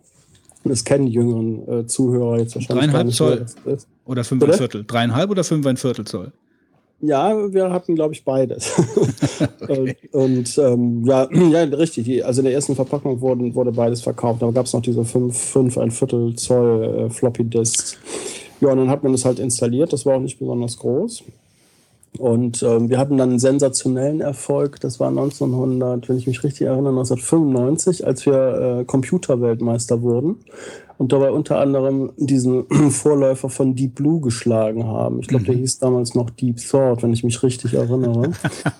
Das 0.65 0.85
kennen 0.85 1.07
die 1.07 1.12
jüngeren 1.12 1.69
äh, 1.69 1.86
Zuhörer 1.86 2.39
jetzt 2.39 2.55
wahrscheinlich. 2.55 2.86
Dreieinhalb 2.86 3.12
Zoll. 3.12 3.47
Oder 4.07 4.25
fünf 4.25 4.43
ein 4.43 4.53
Viertel. 4.55 4.85
Dreieinhalb 4.86 5.31
oder 5.31 5.44
fünf 5.44 5.67
ein 5.67 5.77
Viertel 5.77 6.07
Zoll? 6.07 6.33
Ja, 7.07 7.52
wir 7.52 7.70
hatten, 7.70 7.94
glaube 7.94 8.15
ich, 8.15 8.24
beides. 8.24 8.73
okay. 9.60 9.97
Und 10.12 10.57
ähm, 10.58 11.05
ja, 11.05 11.28
ja, 11.50 11.62
richtig. 11.65 12.24
Also 12.24 12.41
in 12.41 12.47
der 12.47 12.55
ersten 12.55 12.74
Verpackung 12.74 13.20
wurden, 13.20 13.55
wurde 13.55 13.73
beides 13.73 14.00
verkauft. 14.00 14.41
Da 14.42 14.50
gab 14.50 14.66
es 14.66 14.73
noch 14.73 14.81
diese 14.81 15.05
5, 15.05 15.36
5 15.36 15.78
ein 15.78 15.91
Viertel 15.91 16.34
Zoll 16.36 17.07
äh, 17.07 17.10
Floppy 17.10 17.44
Disks. 17.44 17.99
Ja, 18.60 18.70
und 18.70 18.78
dann 18.78 18.91
hat 18.91 19.02
man 19.02 19.12
das 19.12 19.24
halt 19.24 19.39
installiert. 19.39 19.92
Das 19.92 20.07
war 20.07 20.16
auch 20.16 20.20
nicht 20.20 20.39
besonders 20.39 20.78
groß. 20.78 21.24
Und 22.18 22.62
ähm, 22.62 22.89
wir 22.89 22.99
hatten 22.99 23.18
dann 23.18 23.31
einen 23.31 23.39
sensationellen 23.39 24.20
Erfolg. 24.20 24.81
Das 24.81 25.00
war 25.00 25.08
1900, 25.08 26.08
wenn 26.08 26.16
ich 26.16 26.26
mich 26.26 26.42
richtig 26.44 26.68
erinnere, 26.68 26.91
1995, 26.91 28.07
als 28.07 28.24
wir 28.24 28.78
äh, 28.81 28.84
Computerweltmeister 28.84 30.00
wurden 30.00 30.36
und 30.98 31.12
dabei 31.12 31.31
unter 31.31 31.58
anderem 31.58 32.12
diesen 32.16 32.66
Vorläufer 32.90 33.48
von 33.48 33.74
Deep 33.74 33.97
Blue 33.97 34.20
geschlagen 34.20 34.84
haben. 34.86 35.20
Ich 35.20 35.28
glaube, 35.28 35.42
mhm. 35.42 35.47
der 35.48 35.56
hieß 35.56 35.78
damals 35.78 36.14
noch 36.14 36.31
Deep 36.31 36.56
Thought, 36.56 37.02
wenn 37.02 37.12
ich 37.12 37.24
mich 37.24 37.42
richtig 37.42 37.74
erinnere. 37.74 38.32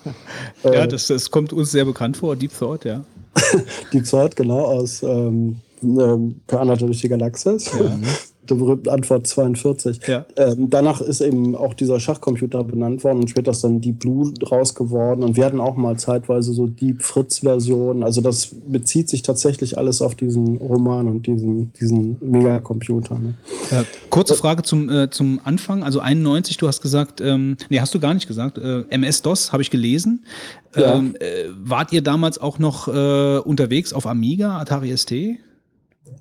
ja, 0.63 0.71
äh, 0.71 0.87
das, 0.87 1.07
das 1.07 1.31
kommt 1.31 1.53
uns 1.53 1.71
sehr 1.71 1.85
bekannt 1.85 2.17
vor, 2.17 2.35
Deep 2.35 2.57
Thought, 2.57 2.85
ja. 2.85 3.03
Deep 3.93 4.05
Thought, 4.05 4.35
genau, 4.35 4.61
aus 4.61 5.03
ähm, 5.03 5.57
ähm, 5.83 6.41
Per 6.47 6.61
Anhalter 6.61 6.85
durch 6.85 7.01
die 7.01 7.09
Galaxis. 7.09 7.71
Ja. 7.77 7.91
der 8.49 8.55
berühmten 8.55 8.89
Antwort 8.89 9.27
42. 9.27 9.99
Ja. 10.07 10.25
Ähm, 10.35 10.69
danach 10.69 11.01
ist 11.01 11.21
eben 11.21 11.55
auch 11.55 11.73
dieser 11.73 11.99
Schachcomputer 11.99 12.63
benannt 12.63 13.03
worden 13.03 13.19
und 13.19 13.29
später 13.29 13.51
ist 13.51 13.63
dann 13.63 13.81
Deep 13.81 13.99
Blue 13.99 14.33
draus 14.33 14.75
geworden. 14.75 15.23
Und 15.23 15.37
wir 15.37 15.45
hatten 15.45 15.59
auch 15.59 15.75
mal 15.75 15.97
zeitweise 15.97 16.53
so 16.53 16.67
Deep 16.67 17.01
Fritz-Versionen. 17.01 18.03
Also 18.03 18.21
das 18.21 18.49
bezieht 18.67 19.09
sich 19.09 19.21
tatsächlich 19.21 19.77
alles 19.77 20.01
auf 20.01 20.15
diesen 20.15 20.57
Roman 20.57 21.07
und 21.07 21.27
diesen, 21.27 21.73
diesen 21.73 22.17
Megacomputer. 22.21 23.17
Ne? 23.19 23.33
Äh, 23.71 23.83
kurze 24.09 24.35
Frage 24.35 24.63
zum, 24.63 24.89
äh, 24.89 25.09
zum 25.09 25.39
Anfang. 25.43 25.83
Also 25.83 25.99
91, 25.99 26.57
du 26.57 26.67
hast 26.67 26.81
gesagt, 26.81 27.21
ähm, 27.21 27.57
nee, 27.69 27.79
hast 27.79 27.93
du 27.93 27.99
gar 27.99 28.13
nicht 28.13 28.27
gesagt. 28.27 28.57
Äh, 28.57 28.83
MS-DOS 28.89 29.51
habe 29.51 29.63
ich 29.63 29.71
gelesen. 29.71 30.25
Ja. 30.75 30.95
Ähm, 30.95 31.15
äh, 31.19 31.45
wart 31.57 31.93
ihr 31.93 32.01
damals 32.01 32.37
auch 32.37 32.59
noch 32.59 32.87
äh, 32.87 33.37
unterwegs 33.39 33.93
auf 33.93 34.05
Amiga, 34.05 34.57
Atari 34.57 34.95
ST? 34.95 35.13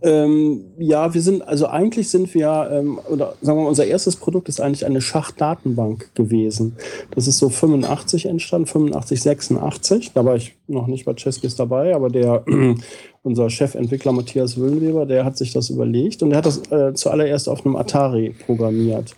Ähm, 0.02 0.64
ja, 0.78 1.14
wir 1.14 1.22
sind, 1.22 1.46
also 1.46 1.66
eigentlich 1.66 2.10
sind 2.10 2.34
wir, 2.34 2.68
ähm, 2.70 3.00
oder 3.08 3.34
sagen 3.40 3.58
wir 3.58 3.62
mal, 3.62 3.68
unser 3.68 3.86
erstes 3.86 4.16
Produkt 4.16 4.48
ist 4.48 4.60
eigentlich 4.60 4.84
eine 4.84 5.00
Schachdatenbank 5.00 6.14
gewesen. 6.14 6.76
Das 7.12 7.26
ist 7.26 7.38
so 7.38 7.48
85 7.48 8.26
entstanden, 8.26 8.66
85, 8.66 9.22
86. 9.22 10.12
Da 10.12 10.24
war 10.24 10.36
ich 10.36 10.56
noch 10.68 10.86
nicht 10.86 11.06
bei 11.06 11.14
Chessbiz 11.14 11.56
dabei, 11.56 11.94
aber 11.94 12.10
der, 12.10 12.44
unser 13.22 13.48
Chefentwickler 13.48 14.12
Matthias 14.12 14.58
Wöhnweber, 14.58 15.06
der 15.06 15.24
hat 15.24 15.38
sich 15.38 15.52
das 15.52 15.70
überlegt 15.70 16.22
und 16.22 16.30
der 16.30 16.38
hat 16.38 16.46
das 16.46 16.70
äh, 16.70 16.92
zuallererst 16.92 17.48
auf 17.48 17.64
einem 17.64 17.76
Atari 17.76 18.34
programmiert. 18.44 19.14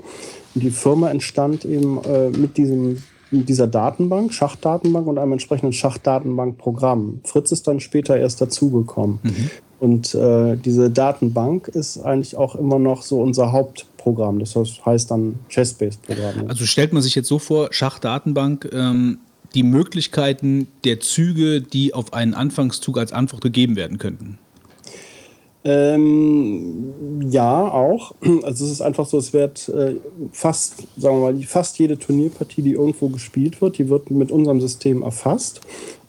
Und 0.54 0.62
die 0.62 0.70
Firma 0.70 1.10
entstand 1.10 1.64
eben 1.64 2.00
äh, 2.04 2.28
mit 2.30 2.56
diesem 2.56 3.02
mit 3.32 3.48
dieser 3.48 3.66
Datenbank, 3.66 4.32
Schachdatenbank 4.32 5.06
und 5.08 5.18
einem 5.18 5.32
entsprechenden 5.32 5.72
Schachdatenbankprogramm. 5.72 7.22
Fritz 7.24 7.50
ist 7.50 7.66
dann 7.66 7.80
später 7.80 8.16
erst 8.16 8.40
dazugekommen. 8.40 9.18
Mhm. 9.22 9.50
Und 9.78 10.14
äh, 10.14 10.56
diese 10.56 10.90
Datenbank 10.90 11.68
ist 11.68 11.98
eigentlich 11.98 12.36
auch 12.36 12.55
immer 12.55 12.78
noch 12.78 13.02
so 13.02 13.20
unser 13.20 13.52
Hauptprogramm. 13.52 14.38
Das 14.38 14.56
heißt 14.56 15.10
dann 15.10 15.38
Chess-Based-Programm. 15.48 16.48
Also 16.48 16.64
stellt 16.64 16.92
man 16.92 17.02
sich 17.02 17.14
jetzt 17.14 17.28
so 17.28 17.38
vor, 17.38 17.68
Schachdatenbank, 17.72 18.70
ähm, 18.72 19.18
die 19.55 19.62
Möglichkeiten 19.62 20.68
der 20.84 21.00
Züge, 21.00 21.60
die 21.60 21.94
auf 21.94 22.12
einen 22.12 22.34
Anfangszug 22.34 22.98
als 22.98 23.12
Antwort 23.12 23.42
gegeben 23.42 23.76
werden 23.76 23.98
könnten. 23.98 24.38
Ähm, 25.64 27.28
ja, 27.28 27.68
auch. 27.68 28.14
Also 28.44 28.64
es 28.64 28.70
ist 28.70 28.80
einfach 28.80 29.05
so, 29.05 29.18
es 29.18 29.32
wird 29.32 29.68
äh, 29.68 29.96
fast, 30.30 30.84
sagen 30.96 31.20
wir 31.20 31.32
mal, 31.32 31.42
fast 31.42 31.78
jede 31.80 31.98
Turnierpartie, 31.98 32.62
die 32.62 32.72
irgendwo 32.72 33.08
gespielt 33.08 33.60
wird, 33.60 33.78
die 33.78 33.88
wird 33.88 34.10
mit 34.10 34.30
unserem 34.30 34.60
System 34.60 35.02
erfasst 35.02 35.60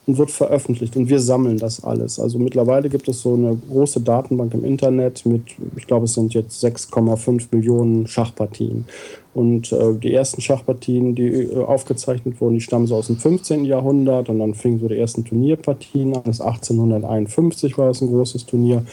und 0.07 0.17
wird 0.17 0.31
veröffentlicht. 0.31 0.95
Und 0.95 1.09
wir 1.09 1.19
sammeln 1.19 1.57
das 1.57 1.83
alles. 1.83 2.19
Also 2.19 2.39
mittlerweile 2.39 2.89
gibt 2.89 3.09
es 3.09 3.21
so 3.21 3.33
eine 3.33 3.57
große 3.69 3.99
Datenbank 4.01 4.53
im 4.53 4.63
Internet 4.63 5.25
mit, 5.25 5.43
ich 5.75 5.85
glaube, 5.85 6.05
es 6.05 6.13
sind 6.13 6.33
jetzt 6.33 6.63
6,5 6.63 7.47
Millionen 7.51 8.07
Schachpartien. 8.07 8.85
Und 9.33 9.71
äh, 9.73 9.93
die 9.93 10.13
ersten 10.13 10.41
Schachpartien, 10.41 11.13
die 11.13 11.27
äh, 11.27 11.57
aufgezeichnet 11.57 12.39
wurden, 12.39 12.55
die 12.55 12.61
stammen 12.61 12.87
so 12.87 12.95
aus 12.95 13.07
dem 13.07 13.17
15. 13.17 13.65
Jahrhundert. 13.65 14.29
Und 14.29 14.39
dann 14.39 14.55
fingen 14.55 14.79
so 14.79 14.87
die 14.87 14.97
ersten 14.97 15.25
Turnierpartien 15.25 16.15
an. 16.15 16.23
Das 16.25 16.39
1851 16.39 17.77
war 17.77 17.87
das 17.87 18.01
ein 18.01 18.07
großes 18.07 18.45
Turnier. 18.45 18.83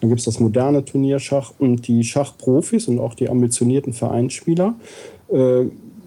Dann 0.00 0.10
gibt 0.10 0.18
es 0.18 0.26
das 0.26 0.40
moderne 0.40 0.84
Turnierschach. 0.84 1.52
Und 1.58 1.86
die 1.86 2.02
Schachprofis 2.02 2.88
und 2.88 2.98
auch 2.98 3.14
die 3.14 3.30
ambitionierten 3.30 3.92
Vereinsspieler 3.92 4.74
äh, 5.28 5.66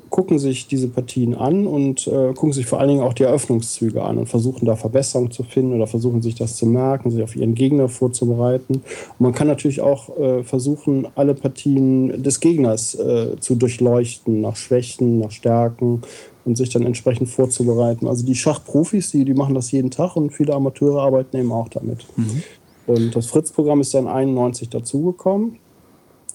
gucken 0.10 0.40
sich 0.40 0.68
diese 0.68 0.88
Partien 0.88 1.36
an 1.36 1.68
und 1.68 2.08
äh, 2.08 2.34
gucken 2.34 2.54
sich 2.54 2.66
vor 2.66 2.80
allen 2.80 2.90
Dingen 2.90 3.02
auch 3.02 3.14
die 3.14 3.24
Eröffnungszüge 3.24 4.04
an 4.04 4.18
und 4.18 4.28
versuchen 4.28 4.66
da 4.66 4.76
Verbesserungen 4.76 5.32
zu 5.32 5.44
finden 5.44 5.74
oder 5.74 5.88
versuchen 5.88 6.22
sich 6.22 6.36
das 6.36 6.56
zu 6.56 6.66
merken, 6.66 7.12
sich 7.12 7.24
auf 7.24 7.36
ihren 7.36 7.56
Gegner 7.56 7.90
vorzubereiten. 7.90 8.76
Und 8.76 9.20
man 9.20 9.34
kann 9.34 9.48
natürlich 9.48 9.82
auch 9.82 10.18
äh, 10.18 10.44
versuchen, 10.44 11.08
alle 11.16 11.34
Partien 11.34 12.24
des 12.24 12.40
Gegners 12.40 12.96
äh, 12.96 13.40
zu 13.40 13.56
durchleuchten, 13.56 14.42
nach 14.42 14.56
Schwächen, 14.56 15.20
nach 15.20 15.32
Stärken 15.32 16.02
und 16.46 16.58
sich 16.58 16.70
dann 16.70 16.86
entsprechend 16.86 17.30
vorzubereiten. 17.30 18.08
Also 18.08 18.26
die 18.26 18.36
Schachprofis, 18.36 19.12
die, 19.12 19.26
die 19.26 19.34
machen 19.34 19.56
das 19.56 19.72
jeden 19.72 19.92
Tag 19.92 20.16
und 20.16 20.32
viele 20.32 20.54
Amateure 20.54 21.02
arbeiten 21.02 21.38
eben 21.38 21.52
auch 21.52 21.70
damit. 21.70 22.06
Mhm. 22.16 22.44
Und 22.88 23.16
das 23.16 23.26
Fritz-Programm 23.28 23.82
ist 23.82 23.94
dann 23.94 24.08
91 24.08 24.70
dazugekommen 24.70 25.58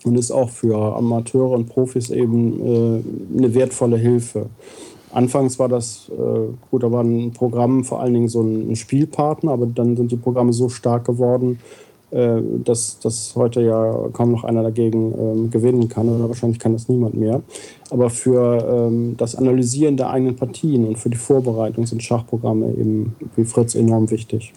und 0.05 0.17
ist 0.19 0.31
auch 0.31 0.51
für 0.51 0.97
Amateure 0.97 1.51
und 1.51 1.69
Profis 1.69 2.11
eben 2.11 2.61
äh, 2.61 3.39
eine 3.39 3.55
wertvolle 3.55 3.97
Hilfe. 3.97 4.47
Anfangs 5.13 5.59
war 5.59 5.69
das, 5.69 6.11
äh, 6.11 6.53
gut, 6.71 6.83
da 6.83 6.91
war 6.91 7.05
ein 7.05 7.33
Programm 7.33 7.85
vor 7.85 8.01
allen 8.01 8.15
Dingen 8.15 8.29
so 8.29 8.41
ein, 8.41 8.71
ein 8.71 8.77
Spielpartner, 8.77 9.53
aber 9.53 9.67
dann 9.67 9.97
sind 9.97 10.11
die 10.11 10.17
Programme 10.17 10.53
so 10.53 10.71
stark 10.71 11.05
geworden, 11.05 11.59
äh, 12.11 12.41
dass, 12.65 12.99
dass 12.99 13.35
heute 13.37 13.63
ja 13.63 14.09
kaum 14.13 14.33
noch 14.33 14.45
einer 14.45 14.63
dagegen 14.63 15.15
ähm, 15.19 15.51
gewinnen 15.51 15.89
kann 15.89 16.09
oder 16.09 16.29
wahrscheinlich 16.29 16.59
kann 16.59 16.73
das 16.73 16.89
niemand 16.89 17.15
mehr. 17.15 17.43
Aber 17.91 18.09
für 18.09 18.89
ähm, 18.89 19.17
das 19.19 19.37
Analysieren 19.37 19.99
der 19.99 20.11
eigenen 20.11 20.37
Partien 20.37 20.87
und 20.87 20.99
für 20.99 21.11
die 21.11 21.19
Vorbereitung 21.19 21.87
sind 21.87 22.03
Schachprogramme 22.03 22.71
eben 22.71 23.15
wie 23.37 23.45
Fritz 23.45 23.75
enorm 23.75 24.11
wichtig. 24.11 24.53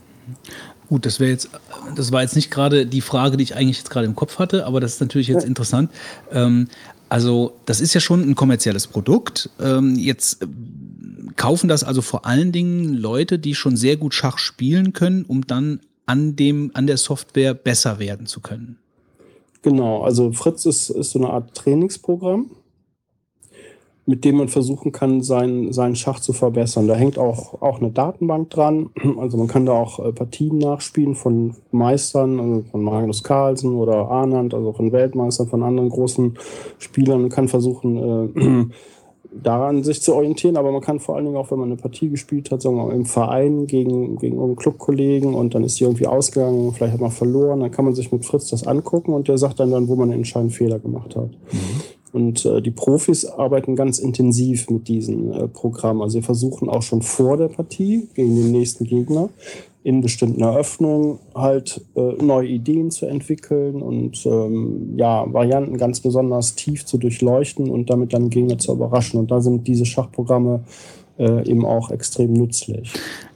Gut, 0.89 1.05
das 1.05 1.19
wäre 1.19 1.31
jetzt, 1.31 1.49
das 1.95 2.11
war 2.11 2.21
jetzt 2.21 2.35
nicht 2.35 2.51
gerade 2.51 2.85
die 2.85 3.01
Frage, 3.01 3.37
die 3.37 3.43
ich 3.43 3.55
eigentlich 3.55 3.77
jetzt 3.77 3.89
gerade 3.89 4.05
im 4.05 4.15
Kopf 4.15 4.37
hatte, 4.39 4.65
aber 4.65 4.79
das 4.79 4.95
ist 4.95 5.01
natürlich 5.01 5.27
jetzt 5.27 5.45
interessant. 5.45 5.89
Ähm, 6.31 6.67
also, 7.09 7.53
das 7.65 7.81
ist 7.81 7.93
ja 7.93 8.01
schon 8.01 8.21
ein 8.21 8.35
kommerzielles 8.35 8.87
Produkt. 8.87 9.49
Ähm, 9.59 9.95
jetzt 9.95 10.43
äh, 10.43 10.47
kaufen 11.35 11.67
das 11.67 11.83
also 11.83 12.01
vor 12.01 12.25
allen 12.25 12.51
Dingen 12.51 12.93
Leute, 12.93 13.39
die 13.39 13.55
schon 13.55 13.77
sehr 13.77 13.97
gut 13.97 14.13
Schach 14.13 14.37
spielen 14.37 14.93
können, 14.93 15.25
um 15.25 15.45
dann 15.45 15.79
an 16.05 16.35
dem, 16.35 16.71
an 16.73 16.87
der 16.87 16.97
Software 16.97 17.53
besser 17.53 17.99
werden 17.99 18.27
zu 18.27 18.39
können. 18.39 18.77
Genau, 19.63 20.03
also 20.03 20.31
Fritz 20.31 20.65
ist, 20.65 20.91
ist 20.91 21.11
so 21.11 21.19
eine 21.19 21.31
Art 21.31 21.55
Trainingsprogramm 21.55 22.51
mit 24.07 24.23
dem 24.23 24.37
man 24.37 24.49
versuchen 24.49 24.91
kann, 24.91 25.23
seinen, 25.23 25.73
seinen 25.73 25.95
Schach 25.95 26.19
zu 26.19 26.31
verbessern. 26.31 26.87
Da 26.87 26.93
hängt 26.93 27.17
auch, 27.17 27.61
auch 27.61 27.79
eine 27.79 27.89
Datenbank 27.89 28.51
dran. 28.51 28.89
Also 29.19 29.37
man 29.37 29.47
kann 29.47 29.65
da 29.65 29.73
auch 29.73 29.99
äh, 29.99 30.11
Partien 30.11 30.57
nachspielen 30.57 31.15
von 31.15 31.55
Meistern, 31.71 32.39
also 32.39 32.63
von 32.69 32.83
Magnus 32.83 33.23
Carlsen 33.23 33.75
oder 33.75 34.09
Arnand, 34.09 34.53
also 34.53 34.73
von 34.73 34.91
Weltmeistern, 34.91 35.47
von 35.47 35.63
anderen 35.63 35.89
großen 35.89 36.37
Spielern 36.77 37.23
und 37.23 37.29
kann 37.29 37.47
versuchen, 37.47 37.97
äh, 38.35 38.65
daran 39.41 39.83
sich 39.83 40.01
zu 40.01 40.13
orientieren. 40.13 40.57
Aber 40.57 40.71
man 40.71 40.81
kann 40.81 40.99
vor 40.99 41.15
allen 41.15 41.25
Dingen 41.25 41.37
auch, 41.37 41.49
wenn 41.49 41.59
man 41.59 41.69
eine 41.69 41.81
Partie 41.81 42.09
gespielt 42.09 42.51
hat, 42.51 42.61
sagen 42.61 42.75
wir 42.75 42.85
mal, 42.85 42.95
im 42.95 43.05
Verein 43.05 43.65
gegen, 43.65 44.17
gegen 44.17 44.39
einen 44.39 44.55
Clubkollegen 44.55 45.33
und 45.33 45.55
dann 45.55 45.63
ist 45.63 45.79
die 45.79 45.83
irgendwie 45.83 46.07
ausgegangen, 46.07 46.73
vielleicht 46.73 46.93
hat 46.93 47.01
man 47.01 47.11
verloren, 47.11 47.61
dann 47.61 47.71
kann 47.71 47.85
man 47.85 47.95
sich 47.95 48.11
mit 48.11 48.23
Fritz 48.23 48.49
das 48.49 48.67
angucken 48.67 49.13
und 49.13 49.27
der 49.27 49.39
sagt 49.39 49.59
dann, 49.59 49.71
dann 49.71 49.87
wo 49.87 49.95
man 49.95 50.09
einen 50.09 50.19
entscheidenden 50.19 50.55
Fehler 50.55 50.77
gemacht 50.77 51.15
hat. 51.15 51.31
Mhm. 51.51 51.94
Und 52.15 52.45
äh, 52.45 52.61
die 52.61 52.71
Profis 52.71 53.25
arbeiten 53.25 53.75
ganz 53.75 53.99
intensiv 53.99 54.69
mit 54.69 54.87
diesem 54.87 55.33
äh, 55.33 55.47
Programm. 55.49 56.01
Also 56.01 56.19
sie 56.19 56.21
versuchen 56.21 56.69
auch 56.69 56.81
schon 56.81 57.01
vor 57.01 57.35
der 57.35 57.49
Partie 57.49 58.07
gegen 58.13 58.37
den 58.37 58.53
nächsten 58.53 58.85
Gegner 58.85 59.27
in 59.83 59.99
bestimmten 59.99 60.41
Eröffnungen 60.41 61.19
halt 61.35 61.81
äh, 61.95 62.13
neue 62.23 62.47
Ideen 62.47 62.89
zu 62.89 63.05
entwickeln 63.05 63.81
und 63.81 64.25
ähm, 64.25 64.93
ja, 64.95 65.25
Varianten 65.33 65.77
ganz 65.77 65.99
besonders 65.99 66.55
tief 66.55 66.85
zu 66.85 66.97
durchleuchten 66.97 67.69
und 67.69 67.89
damit 67.89 68.13
dann 68.13 68.29
Gegner 68.29 68.59
zu 68.59 68.71
überraschen. 68.71 69.19
Und 69.19 69.29
da 69.29 69.41
sind 69.41 69.67
diese 69.67 69.85
Schachprogramme 69.85 70.63
äh, 71.19 71.45
eben 71.45 71.65
auch 71.65 71.91
extrem 71.91 72.31
nützlich. 72.31 72.93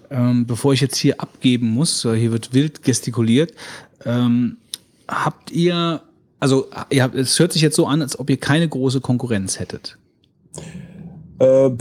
Ähm, 0.10 0.46
bevor 0.46 0.72
ich 0.72 0.80
jetzt 0.80 0.96
hier 0.96 1.20
abgeben 1.20 1.70
muss, 1.70 2.04
hier 2.04 2.32
wird 2.32 2.54
wild 2.54 2.82
gestikuliert, 2.82 3.52
ähm, 4.06 4.56
habt 5.10 5.52
ihr 5.52 6.02
also 6.40 6.68
ja, 6.92 7.08
es 7.08 7.38
hört 7.40 7.54
sich 7.54 7.62
jetzt 7.62 7.76
so 7.76 7.86
an, 7.86 8.02
als 8.02 8.18
ob 8.20 8.30
ihr 8.30 8.38
keine 8.38 8.68
große 8.68 9.02
Konkurrenz 9.02 9.60
hättet. 9.60 9.98
Äh, 11.40 11.72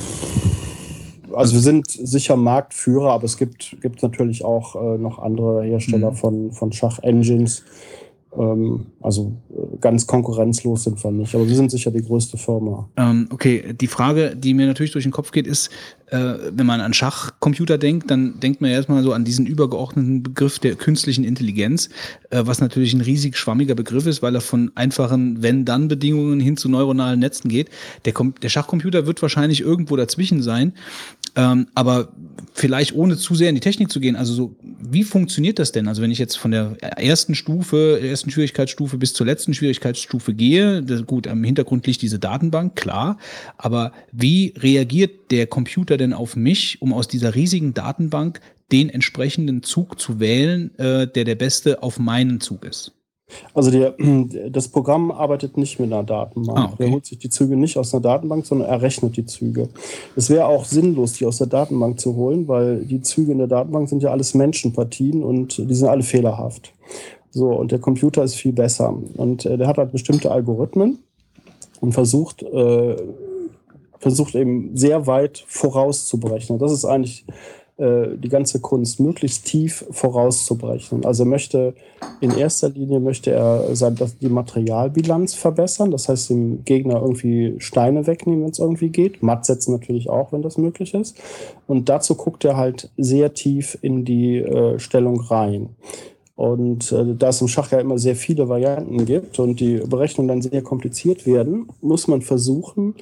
also 1.32 1.54
wir 1.54 1.60
sind 1.60 1.86
sicher 1.88 2.36
Marktführer, 2.36 3.12
aber 3.12 3.24
es 3.24 3.36
gibt, 3.36 3.76
gibt 3.80 4.02
natürlich 4.02 4.44
auch 4.44 4.74
äh, 4.74 4.98
noch 4.98 5.18
andere 5.18 5.62
Hersteller 5.62 6.12
mhm. 6.12 6.16
von, 6.16 6.52
von 6.52 6.72
Schach-Engines. 6.72 7.62
Ähm, 8.36 8.86
also 9.00 9.36
äh, 9.50 9.78
ganz 9.80 10.06
konkurrenzlos 10.06 10.84
sind 10.84 11.02
wir 11.02 11.10
nicht, 11.10 11.34
aber 11.34 11.48
wir 11.48 11.56
sind 11.56 11.70
sicher 11.70 11.90
die 11.90 12.02
größte 12.02 12.36
Firma. 12.36 12.88
Ähm, 12.96 13.28
okay, 13.32 13.72
die 13.72 13.86
Frage, 13.86 14.36
die 14.36 14.52
mir 14.54 14.66
natürlich 14.66 14.92
durch 14.92 15.04
den 15.04 15.12
Kopf 15.12 15.30
geht, 15.30 15.46
ist, 15.46 15.70
äh, 16.10 16.34
wenn 16.52 16.66
man 16.66 16.80
an 16.80 16.92
Schachcomputer 16.92 17.78
denkt, 17.78 18.10
dann 18.10 18.38
denkt 18.40 18.60
man 18.60 18.70
erstmal 18.70 19.02
so 19.02 19.12
an 19.12 19.24
diesen 19.24 19.46
übergeordneten 19.46 20.22
Begriff 20.22 20.58
der 20.58 20.74
künstlichen 20.74 21.24
Intelligenz, 21.24 21.88
äh, 22.30 22.42
was 22.44 22.60
natürlich 22.60 22.92
ein 22.92 23.00
riesig 23.00 23.36
schwammiger 23.36 23.74
Begriff 23.74 24.06
ist, 24.06 24.22
weil 24.22 24.34
er 24.34 24.40
von 24.40 24.72
einfachen 24.74 25.42
Wenn-Dann-Bedingungen 25.42 26.40
hin 26.40 26.56
zu 26.56 26.68
neuronalen 26.68 27.20
Netzen 27.20 27.48
geht. 27.48 27.70
Der, 28.04 28.12
der 28.42 28.48
Schachcomputer 28.48 29.06
wird 29.06 29.22
wahrscheinlich 29.22 29.60
irgendwo 29.60 29.96
dazwischen 29.96 30.42
sein. 30.42 30.74
Ähm, 31.36 31.68
aber 31.74 32.12
vielleicht 32.52 32.94
ohne 32.94 33.16
zu 33.16 33.34
sehr 33.34 33.48
in 33.48 33.54
die 33.54 33.60
Technik 33.60 33.90
zu 33.90 34.00
gehen, 34.00 34.16
also 34.16 34.32
so, 34.32 34.56
wie 34.62 35.04
funktioniert 35.04 35.58
das 35.58 35.72
denn? 35.72 35.88
Also 35.88 36.02
wenn 36.02 36.10
ich 36.10 36.18
jetzt 36.18 36.36
von 36.36 36.50
der 36.50 36.76
ersten 36.80 37.34
Stufe, 37.34 38.00
ersten 38.02 38.30
Schwierigkeitsstufe 38.30 38.98
bis 38.98 39.14
zur 39.14 39.26
letzten 39.26 39.54
Schwierigkeitsstufe 39.54 40.34
gehe, 40.34 40.82
das, 40.82 41.06
gut, 41.06 41.26
am 41.26 41.44
Hintergrund 41.44 41.86
liegt 41.86 42.02
diese 42.02 42.18
Datenbank, 42.18 42.76
klar, 42.76 43.18
aber 43.56 43.92
wie 44.12 44.54
reagiert 44.58 45.30
der 45.30 45.46
Computer 45.46 45.96
denn 45.96 46.12
auf 46.12 46.36
mich, 46.36 46.82
um 46.82 46.92
aus 46.92 47.08
dieser 47.08 47.34
riesigen 47.34 47.74
Datenbank 47.74 48.40
den 48.72 48.90
entsprechenden 48.90 49.62
Zug 49.62 50.00
zu 50.00 50.20
wählen, 50.20 50.76
äh, 50.78 51.06
der 51.06 51.24
der 51.24 51.36
beste 51.36 51.82
auf 51.82 51.98
meinen 51.98 52.40
Zug 52.40 52.64
ist? 52.64 52.97
Also 53.54 53.70
der, 53.70 53.94
das 54.50 54.68
Programm 54.68 55.10
arbeitet 55.10 55.56
nicht 55.56 55.78
mit 55.78 55.92
einer 55.92 56.04
Datenbank. 56.04 56.58
Ah, 56.58 56.64
okay. 56.66 56.84
Der 56.84 56.90
holt 56.90 57.06
sich 57.06 57.18
die 57.18 57.28
Züge 57.28 57.56
nicht 57.56 57.76
aus 57.76 57.92
einer 57.92 58.02
Datenbank, 58.02 58.46
sondern 58.46 58.68
er 58.68 58.80
rechnet 58.82 59.16
die 59.16 59.26
Züge. 59.26 59.68
Es 60.16 60.30
wäre 60.30 60.46
auch 60.46 60.64
sinnlos, 60.64 61.14
die 61.14 61.26
aus 61.26 61.38
der 61.38 61.46
Datenbank 61.46 62.00
zu 62.00 62.14
holen, 62.16 62.48
weil 62.48 62.84
die 62.84 63.02
Züge 63.02 63.32
in 63.32 63.38
der 63.38 63.46
Datenbank 63.46 63.88
sind 63.88 64.02
ja 64.02 64.10
alles 64.10 64.34
Menschenpartien 64.34 65.22
und 65.22 65.58
die 65.58 65.74
sind 65.74 65.88
alle 65.88 66.02
fehlerhaft. 66.02 66.72
So, 67.30 67.48
und 67.50 67.72
der 67.72 67.78
Computer 67.78 68.24
ist 68.24 68.34
viel 68.34 68.52
besser. 68.52 68.96
Und 69.16 69.44
äh, 69.44 69.58
der 69.58 69.68
hat 69.68 69.78
halt 69.78 69.92
bestimmte 69.92 70.30
Algorithmen 70.30 70.98
und 71.80 71.92
versucht, 71.92 72.42
äh, 72.42 72.96
versucht 73.98 74.34
eben 74.34 74.76
sehr 74.76 75.06
weit 75.06 75.44
vorauszubrechen. 75.46 76.58
Das 76.58 76.72
ist 76.72 76.84
eigentlich 76.84 77.24
äh, 77.78 78.16
die 78.16 78.28
ganze 78.28 78.60
Kunst 78.60 78.98
möglichst 78.98 79.46
tief 79.46 79.84
vorauszubrechen. 79.90 81.04
Also 81.04 81.24
möchte 81.24 81.74
in 82.20 82.36
erster 82.36 82.70
Linie 82.70 82.98
möchte 82.98 83.30
er 83.30 83.76
sein, 83.76 83.94
dass 83.94 84.18
die 84.18 84.28
Materialbilanz 84.28 85.34
verbessern, 85.34 85.92
das 85.92 86.08
heißt 86.08 86.30
dem 86.30 86.64
Gegner 86.64 87.00
irgendwie 87.00 87.54
Steine 87.58 88.08
wegnehmen, 88.08 88.42
wenn 88.42 88.50
es 88.50 88.58
irgendwie 88.58 88.88
geht. 88.88 89.22
Matt 89.22 89.46
setzen 89.46 89.72
natürlich 89.72 90.10
auch, 90.10 90.32
wenn 90.32 90.42
das 90.42 90.58
möglich 90.58 90.92
ist. 90.92 91.16
Und 91.68 91.88
dazu 91.88 92.16
guckt 92.16 92.44
er 92.44 92.56
halt 92.56 92.90
sehr 92.96 93.34
tief 93.34 93.78
in 93.80 94.04
die 94.04 94.38
äh, 94.38 94.80
Stellung 94.80 95.20
rein. 95.20 95.68
Und 96.34 96.92
äh, 96.92 97.14
da 97.16 97.28
es 97.30 97.40
im 97.40 97.48
Schach 97.48 97.72
ja 97.72 97.80
immer 97.80 97.98
sehr 97.98 98.14
viele 98.14 98.48
Varianten 98.48 99.04
gibt 99.06 99.38
und 99.40 99.58
die 99.58 99.78
Berechnungen 99.78 100.28
dann 100.28 100.42
sehr 100.42 100.62
kompliziert 100.62 101.26
werden, 101.26 101.68
muss 101.80 102.06
man 102.06 102.22
versuchen, 102.22 102.94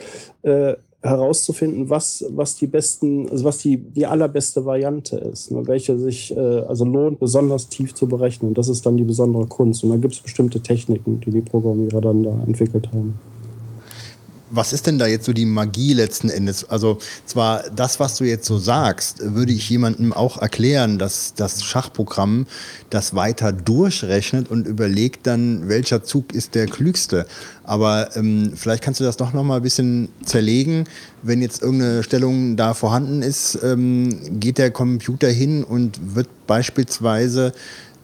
äh, 0.43 0.75
herauszufinden, 1.09 1.91
was, 1.91 2.25
was 2.31 2.57
die 2.57 2.67
besten, 2.67 3.29
also 3.29 3.45
was 3.45 3.59
die, 3.59 3.79
die 3.79 4.07
allerbeste 4.07 4.65
Variante 4.65 5.17
ist, 5.17 5.51
ne, 5.51 5.67
welche 5.67 5.99
sich 5.99 6.37
äh, 6.37 6.41
also 6.41 6.85
lohnt, 6.85 7.21
besonders 7.21 7.69
tief 7.69 7.95
zu 7.95 8.07
berechnen. 8.07 8.55
Das 8.55 8.69
ist 8.69 8.85
dann 8.87 8.97
die 8.97 9.05
besondere 9.05 9.47
Kunst. 9.47 9.85
Und 9.85 9.91
da 9.91 9.97
gibt 9.97 10.15
es 10.15 10.21
bestimmte 10.21 10.61
Techniken, 10.61 11.21
die 11.21 11.31
die 11.31 11.41
Programmierer 11.41 12.01
dann 12.01 12.23
da 12.23 12.43
entwickelt 12.47 12.89
haben 12.93 13.19
was 14.51 14.73
ist 14.73 14.87
denn 14.87 14.99
da 14.99 15.07
jetzt 15.07 15.27
so 15.27 15.33
die 15.33 15.45
Magie 15.45 15.93
letzten 15.93 16.29
Endes? 16.29 16.69
Also 16.69 16.99
zwar 17.25 17.65
das, 17.71 18.01
was 18.01 18.17
du 18.17 18.25
jetzt 18.25 18.47
so 18.47 18.59
sagst, 18.59 19.19
würde 19.35 19.53
ich 19.53 19.69
jemandem 19.69 20.13
auch 20.13 20.39
erklären, 20.39 20.99
dass 20.99 21.35
das 21.35 21.65
Schachprogramm 21.65 22.47
das 22.91 23.15
weiter 23.15 23.53
durchrechnet 23.53 24.51
und 24.51 24.67
überlegt 24.67 25.27
dann, 25.27 25.69
welcher 25.69 26.05
Zug 26.05 26.35
ist 26.35 26.55
der 26.55 26.67
klügste. 26.67 27.27
Aber 27.65 28.17
ähm, 28.17 28.53
vielleicht 28.55 28.83
kannst 28.83 29.01
du 29.01 29.05
das 29.05 29.17
doch 29.17 29.33
noch 29.33 29.43
mal 29.43 29.57
ein 29.57 29.63
bisschen 29.63 30.09
zerlegen. 30.25 30.85
Wenn 31.23 31.43
jetzt 31.43 31.63
irgendeine 31.63 32.03
Stellung 32.03 32.57
da 32.57 32.75
vorhanden 32.75 33.23
ist, 33.23 33.59
ähm, 33.63 34.41
geht 34.41 34.59
der 34.59 34.71
Computer 34.71 35.29
hin 35.29 35.65
und 35.65 36.15
wird 36.15 36.29
beispielsweise 36.47 37.53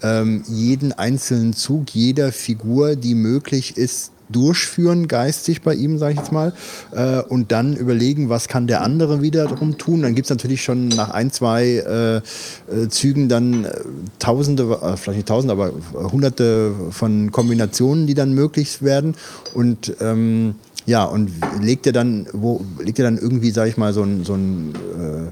ähm, 0.03 0.43
jeden 0.49 0.93
einzelnen 0.93 1.53
Zug 1.53 1.91
jeder 1.91 2.33
Figur, 2.33 2.97
die 2.97 3.15
möglich 3.15 3.77
ist, 3.77 4.12
durchführen, 4.33 5.09
geistig 5.09 5.63
bei 5.63 5.75
ihm, 5.75 5.99
sage 5.99 6.15
ich 6.15 6.19
jetzt 6.19 6.33
mal, 6.33 6.53
äh, 6.93 7.21
und 7.21 7.53
dann 7.53 7.77
überlegen, 7.77 8.29
was 8.29 8.49
kann 8.49 8.67
der 8.67 8.83
andere 8.83 9.23
wiederum 9.23 9.79
tun. 9.79 10.03
Dann 10.03 10.15
gibt 10.15 10.27
es 10.27 10.31
natürlich 10.31 10.63
schon 10.63 10.89
nach 10.89 11.11
ein, 11.11 11.31
zwei 11.31 11.65
äh, 11.65 12.17
äh 12.17 12.89
Zügen 12.89 13.29
dann 13.29 13.65
äh, 13.65 13.71
Tausende, 14.19 14.65
äh, 14.83 14.97
vielleicht 14.97 15.19
nicht 15.19 15.29
Tausende, 15.29 15.53
aber 15.53 15.73
Hunderte 15.95 16.75
von 16.91 17.31
Kombinationen, 17.31 18.07
die 18.07 18.15
dann 18.15 18.33
möglich 18.33 18.83
werden. 18.83 19.15
Und 19.55 19.95
ähm, 20.01 20.55
ja, 20.87 21.05
und 21.05 21.31
legt 21.61 21.87
er 21.87 21.93
dann, 21.93 22.27
wo 22.33 22.65
legt 22.81 22.99
er 22.99 23.05
dann 23.05 23.19
irgendwie, 23.19 23.51
sage 23.51 23.71
ich 23.71 23.77
mal, 23.77 23.93
so 23.93 24.03
ein, 24.03 24.25
so 24.25 24.35
ein 24.35 24.75
äh, 24.75 25.31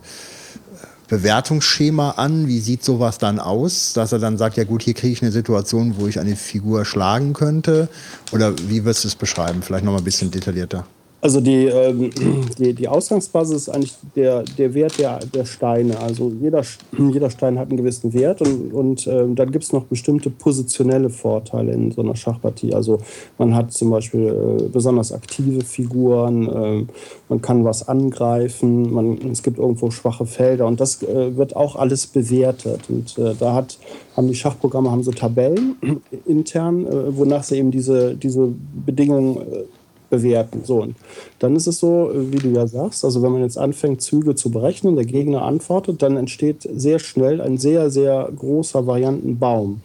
Bewertungsschema 1.11 2.13
an? 2.13 2.47
Wie 2.47 2.61
sieht 2.61 2.85
sowas 2.85 3.19
dann 3.19 3.41
aus? 3.41 3.93
Dass 3.93 4.13
er 4.13 4.21
dann 4.21 4.39
sagt, 4.39 4.57
ja 4.57 4.65
gut, 4.65 4.83
hier 4.83 4.95
kriege 4.95 5.13
ich 5.13 5.23
eine 5.23 5.33
Situation, 5.33 5.97
wo 5.99 6.07
ich 6.07 6.21
eine 6.21 6.37
Figur 6.37 6.85
schlagen 6.85 7.33
könnte? 7.33 7.89
Oder 8.33 8.55
wie 8.69 8.85
wirst 8.85 9.03
du 9.05 9.09
es 9.09 9.17
beschreiben? 9.17 9.61
Vielleicht 9.63 9.85
noch 9.85 9.93
mal 9.93 9.99
ein 9.99 10.05
bisschen 10.05 10.31
detaillierter. 10.31 10.87
Also 11.23 11.41
die, 11.41 11.67
ähm, 11.67 12.11
die, 12.59 12.73
die 12.73 12.89
Ausgangsbasis 12.89 13.57
ist 13.57 13.69
eigentlich 13.69 13.95
der, 14.17 14.43
der 14.43 14.75
Wert 14.75 14.99
der, 14.99 15.19
der 15.19 15.45
Steine. 15.45 15.99
Also 16.01 16.33
jeder, 16.41 16.63
jeder 17.13 17.31
Stein 17.31 17.59
hat 17.59 17.69
einen 17.69 17.77
gewissen 17.77 18.13
Wert 18.15 18.41
und, 18.41 18.73
und 18.73 19.07
ähm, 19.07 19.35
dann 19.35 19.51
gibt 19.51 19.65
es 19.65 19.73
noch 19.73 19.85
bestimmte 19.85 20.31
positionelle 20.31 21.11
Vorteile 21.11 21.73
in 21.73 21.93
so 21.93 22.03
einer 22.03 22.17
Schachpartie. 22.17 22.75
Also 22.75 22.99
man 23.39 23.55
hat 23.55 23.73
zum 23.73 23.91
Beispiel 23.91 24.29
äh, 24.29 24.63
besonders 24.69 25.13
aktive 25.13 25.63
Figuren, 25.63 26.49
äh, 26.49 26.87
man 27.29 27.43
kann 27.43 27.65
was 27.65 27.87
angreifen, 27.87 28.93
man, 28.93 29.19
es 29.31 29.43
gibt 29.43 29.59
irgendwo 29.59 29.91
schwache 29.91 30.27
Felder 30.27 30.67
und 30.67 30.81
das 30.81 31.03
äh, 31.03 31.37
wird 31.37 31.55
auch 31.55 31.77
alles 31.77 32.07
bewertet. 32.07 32.89
Und 32.89 33.19
äh, 33.19 33.35
da 33.39 33.55
hat, 33.55 33.79
haben 34.17 34.29
die 34.29 34.35
Schachprogramme 34.35 34.91
haben 34.91 35.03
so 35.03 35.11
Tabellen 35.11 35.77
intern, 36.27 36.87
äh, 36.87 37.17
wonach 37.17 37.45
sie 37.45 37.59
eben 37.59 37.71
diese, 37.71 38.15
diese 38.15 38.49
Bedingungen 38.87 39.37
äh, 39.37 39.65
bewerten. 40.11 40.63
So, 40.65 40.83
und 40.83 40.97
dann 41.39 41.57
ist 41.57 41.67
es 41.67 41.79
so, 41.79 42.11
wie 42.13 42.39
du 42.39 42.51
ja 42.51 42.67
sagst, 42.67 43.05
also 43.05 43.23
wenn 43.23 43.33
man 43.33 43.43
jetzt 43.43 43.57
anfängt, 43.57 44.03
Züge 44.03 44.35
zu 44.35 44.51
berechnen, 44.51 44.97
der 44.97 45.07
Gegner 45.07 45.43
antwortet, 45.43 46.03
dann 46.03 46.17
entsteht 46.17 46.69
sehr 46.75 46.99
schnell 46.99 47.41
ein 47.41 47.57
sehr, 47.57 47.91
sehr 47.91 48.31
großer 48.37 48.87
Variantenbaum. 48.87 49.81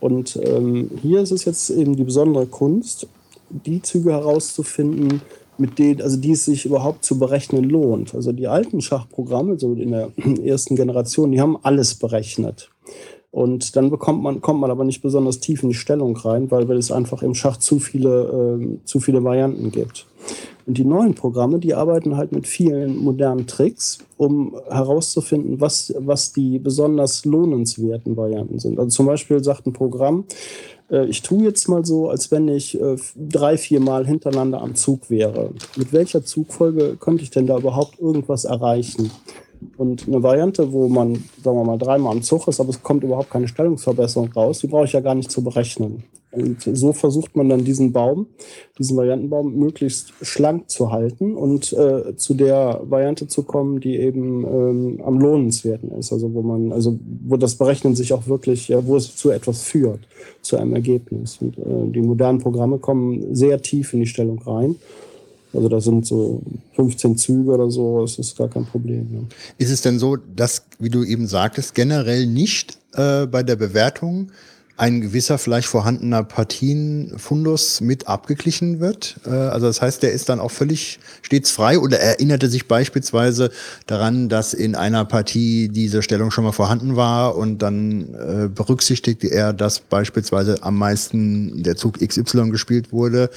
Und 0.00 0.38
ähm, 0.42 0.90
hier 1.02 1.20
ist 1.20 1.30
es 1.30 1.44
jetzt 1.44 1.70
eben 1.70 1.94
die 1.94 2.04
besondere 2.04 2.46
Kunst, 2.46 3.06
die 3.50 3.82
Züge 3.82 4.12
herauszufinden, 4.12 5.20
mit 5.58 5.78
denen, 5.78 6.00
also 6.00 6.16
die 6.16 6.32
es 6.32 6.46
sich 6.46 6.64
überhaupt 6.64 7.04
zu 7.04 7.18
berechnen 7.18 7.64
lohnt. 7.64 8.14
Also 8.14 8.32
die 8.32 8.48
alten 8.48 8.80
Schachprogramme, 8.80 9.58
so 9.58 9.74
in 9.74 9.90
der 9.90 10.10
ersten 10.44 10.74
Generation, 10.74 11.32
die 11.32 11.40
haben 11.40 11.58
alles 11.62 11.94
berechnet. 11.94 12.70
Und 13.32 13.76
dann 13.76 13.90
bekommt 13.90 14.22
man, 14.22 14.40
kommt 14.40 14.60
man 14.60 14.72
aber 14.72 14.84
nicht 14.84 15.02
besonders 15.02 15.38
tief 15.38 15.62
in 15.62 15.68
die 15.68 15.74
Stellung 15.74 16.16
rein, 16.16 16.50
weil, 16.50 16.68
weil 16.68 16.78
es 16.78 16.90
einfach 16.90 17.22
im 17.22 17.34
Schach 17.34 17.58
zu 17.58 17.78
viele, 17.78 18.58
äh, 18.60 18.84
zu 18.84 18.98
viele 18.98 19.22
Varianten 19.22 19.70
gibt. 19.70 20.06
Und 20.66 20.78
die 20.78 20.84
neuen 20.84 21.14
Programme, 21.14 21.58
die 21.58 21.74
arbeiten 21.74 22.16
halt 22.16 22.32
mit 22.32 22.46
vielen 22.46 22.96
modernen 22.96 23.46
Tricks, 23.46 23.98
um 24.16 24.56
herauszufinden, 24.68 25.60
was, 25.60 25.94
was 25.98 26.32
die 26.32 26.58
besonders 26.58 27.24
lohnenswerten 27.24 28.16
Varianten 28.16 28.58
sind. 28.58 28.78
Also 28.78 28.90
zum 28.90 29.06
Beispiel 29.06 29.42
sagt 29.42 29.66
ein 29.66 29.72
Programm, 29.72 30.24
äh, 30.90 31.06
ich 31.06 31.22
tue 31.22 31.44
jetzt 31.44 31.68
mal 31.68 31.84
so, 31.84 32.08
als 32.08 32.30
wenn 32.30 32.48
ich 32.48 32.80
äh, 32.80 32.96
drei, 33.16 33.56
vier 33.56 33.80
Mal 33.80 34.06
hintereinander 34.06 34.60
am 34.60 34.74
Zug 34.74 35.08
wäre. 35.08 35.52
Mit 35.76 35.92
welcher 35.92 36.24
Zugfolge 36.24 36.96
könnte 36.98 37.22
ich 37.22 37.30
denn 37.30 37.46
da 37.46 37.58
überhaupt 37.58 37.98
irgendwas 38.00 38.44
erreichen? 38.44 39.10
Und 39.76 40.06
eine 40.06 40.22
Variante, 40.22 40.72
wo 40.72 40.88
man, 40.88 41.14
sagen 41.42 41.56
wir 41.56 41.64
mal, 41.64 41.78
dreimal 41.78 42.12
am 42.12 42.22
Zug 42.22 42.48
ist, 42.48 42.60
aber 42.60 42.70
es 42.70 42.82
kommt 42.82 43.04
überhaupt 43.04 43.30
keine 43.30 43.48
Stellungsverbesserung 43.48 44.32
raus, 44.32 44.60
die 44.60 44.66
brauche 44.66 44.84
ich 44.84 44.92
ja 44.92 45.00
gar 45.00 45.14
nicht 45.14 45.30
zu 45.30 45.42
berechnen. 45.42 46.04
Und 46.32 46.62
so 46.62 46.92
versucht 46.92 47.34
man 47.34 47.48
dann 47.48 47.64
diesen 47.64 47.92
Baum, 47.92 48.26
diesen 48.78 48.96
Variantenbaum 48.96 49.52
möglichst 49.56 50.12
schlank 50.22 50.70
zu 50.70 50.92
halten 50.92 51.34
und 51.34 51.72
äh, 51.72 52.14
zu 52.16 52.34
der 52.34 52.80
Variante 52.84 53.26
zu 53.26 53.42
kommen, 53.42 53.80
die 53.80 53.96
eben 53.96 54.44
ähm, 54.44 55.00
am 55.04 55.18
lohnenswerten 55.18 55.90
ist. 55.90 56.12
Also 56.12 56.32
wo 56.32 56.42
man, 56.42 56.72
also 56.72 56.98
wo 57.26 57.36
das 57.36 57.56
Berechnen 57.56 57.96
sich 57.96 58.12
auch 58.12 58.28
wirklich, 58.28 58.68
ja, 58.68 58.86
wo 58.86 58.96
es 58.96 59.16
zu 59.16 59.30
etwas 59.30 59.64
führt, 59.64 60.06
zu 60.40 60.56
einem 60.56 60.74
Ergebnis. 60.74 61.38
Und 61.40 61.58
äh, 61.58 61.90
die 61.90 62.02
modernen 62.02 62.38
Programme 62.38 62.78
kommen 62.78 63.34
sehr 63.34 63.60
tief 63.60 63.92
in 63.92 64.00
die 64.00 64.06
Stellung 64.06 64.38
rein 64.42 64.76
also 65.52 65.68
da 65.68 65.80
sind 65.80 66.06
so 66.06 66.42
15 66.76 67.16
Züge 67.16 67.50
oder 67.50 67.70
so, 67.70 68.02
das 68.02 68.18
ist 68.18 68.36
gar 68.36 68.48
kein 68.48 68.64
Problem. 68.64 69.08
Ja. 69.12 69.20
Ist 69.58 69.70
es 69.70 69.82
denn 69.82 69.98
so, 69.98 70.16
dass, 70.16 70.64
wie 70.78 70.90
du 70.90 71.04
eben 71.04 71.26
sagtest, 71.26 71.74
generell 71.74 72.26
nicht 72.26 72.78
äh, 72.94 73.26
bei 73.26 73.42
der 73.42 73.56
Bewertung 73.56 74.30
ein 74.80 75.02
gewisser 75.02 75.36
vielleicht 75.36 75.68
vorhandener 75.68 76.24
Partienfundus 76.24 77.82
mit 77.82 78.08
abgeglichen 78.08 78.80
wird. 78.80 79.16
Äh, 79.26 79.30
also 79.30 79.66
das 79.66 79.82
heißt, 79.82 80.02
der 80.02 80.12
ist 80.12 80.30
dann 80.30 80.40
auch 80.40 80.50
völlig 80.50 81.00
stets 81.20 81.50
frei 81.50 81.78
oder 81.78 82.00
erinnerte 82.00 82.48
sich 82.48 82.66
beispielsweise 82.66 83.50
daran, 83.86 84.30
dass 84.30 84.54
in 84.54 84.74
einer 84.74 85.04
Partie 85.04 85.68
diese 85.68 86.00
Stellung 86.00 86.30
schon 86.30 86.44
mal 86.44 86.52
vorhanden 86.52 86.96
war 86.96 87.36
und 87.36 87.58
dann 87.58 88.14
äh, 88.14 88.48
berücksichtigte 88.48 89.26
er, 89.26 89.52
dass 89.52 89.80
beispielsweise 89.80 90.62
am 90.62 90.78
meisten 90.78 91.62
der 91.62 91.76
Zug 91.76 91.98
XY 91.98 92.48
gespielt 92.48 92.90
wurde 92.90 93.28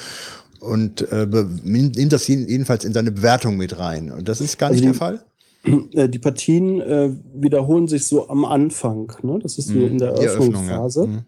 und 0.63 1.01
äh, 1.11 1.27
nimmt 1.63 2.13
das 2.13 2.27
jedenfalls 2.27 2.85
in 2.85 2.93
seine 2.93 3.11
Bewertung 3.11 3.57
mit 3.57 3.77
rein. 3.77 4.11
Und 4.11 4.27
das 4.29 4.41
ist 4.41 4.57
gar 4.57 4.69
also 4.69 4.81
nicht 4.81 4.95
die, 4.95 4.99
der 4.99 5.07
Fall? 5.07 5.23
Äh, 5.93 6.09
die 6.09 6.19
Partien 6.19 6.81
äh, 6.81 7.11
wiederholen 7.33 7.87
sich 7.87 8.05
so 8.05 8.27
am 8.27 8.43
Anfang. 8.43 9.13
Ne? 9.21 9.39
Das 9.41 9.57
ist 9.57 9.69
mhm. 9.69 9.85
in 9.85 9.97
der 9.97 10.09
Eröffnungsphase. 10.09 11.01
Ja. 11.01 11.07
Mhm. 11.07 11.21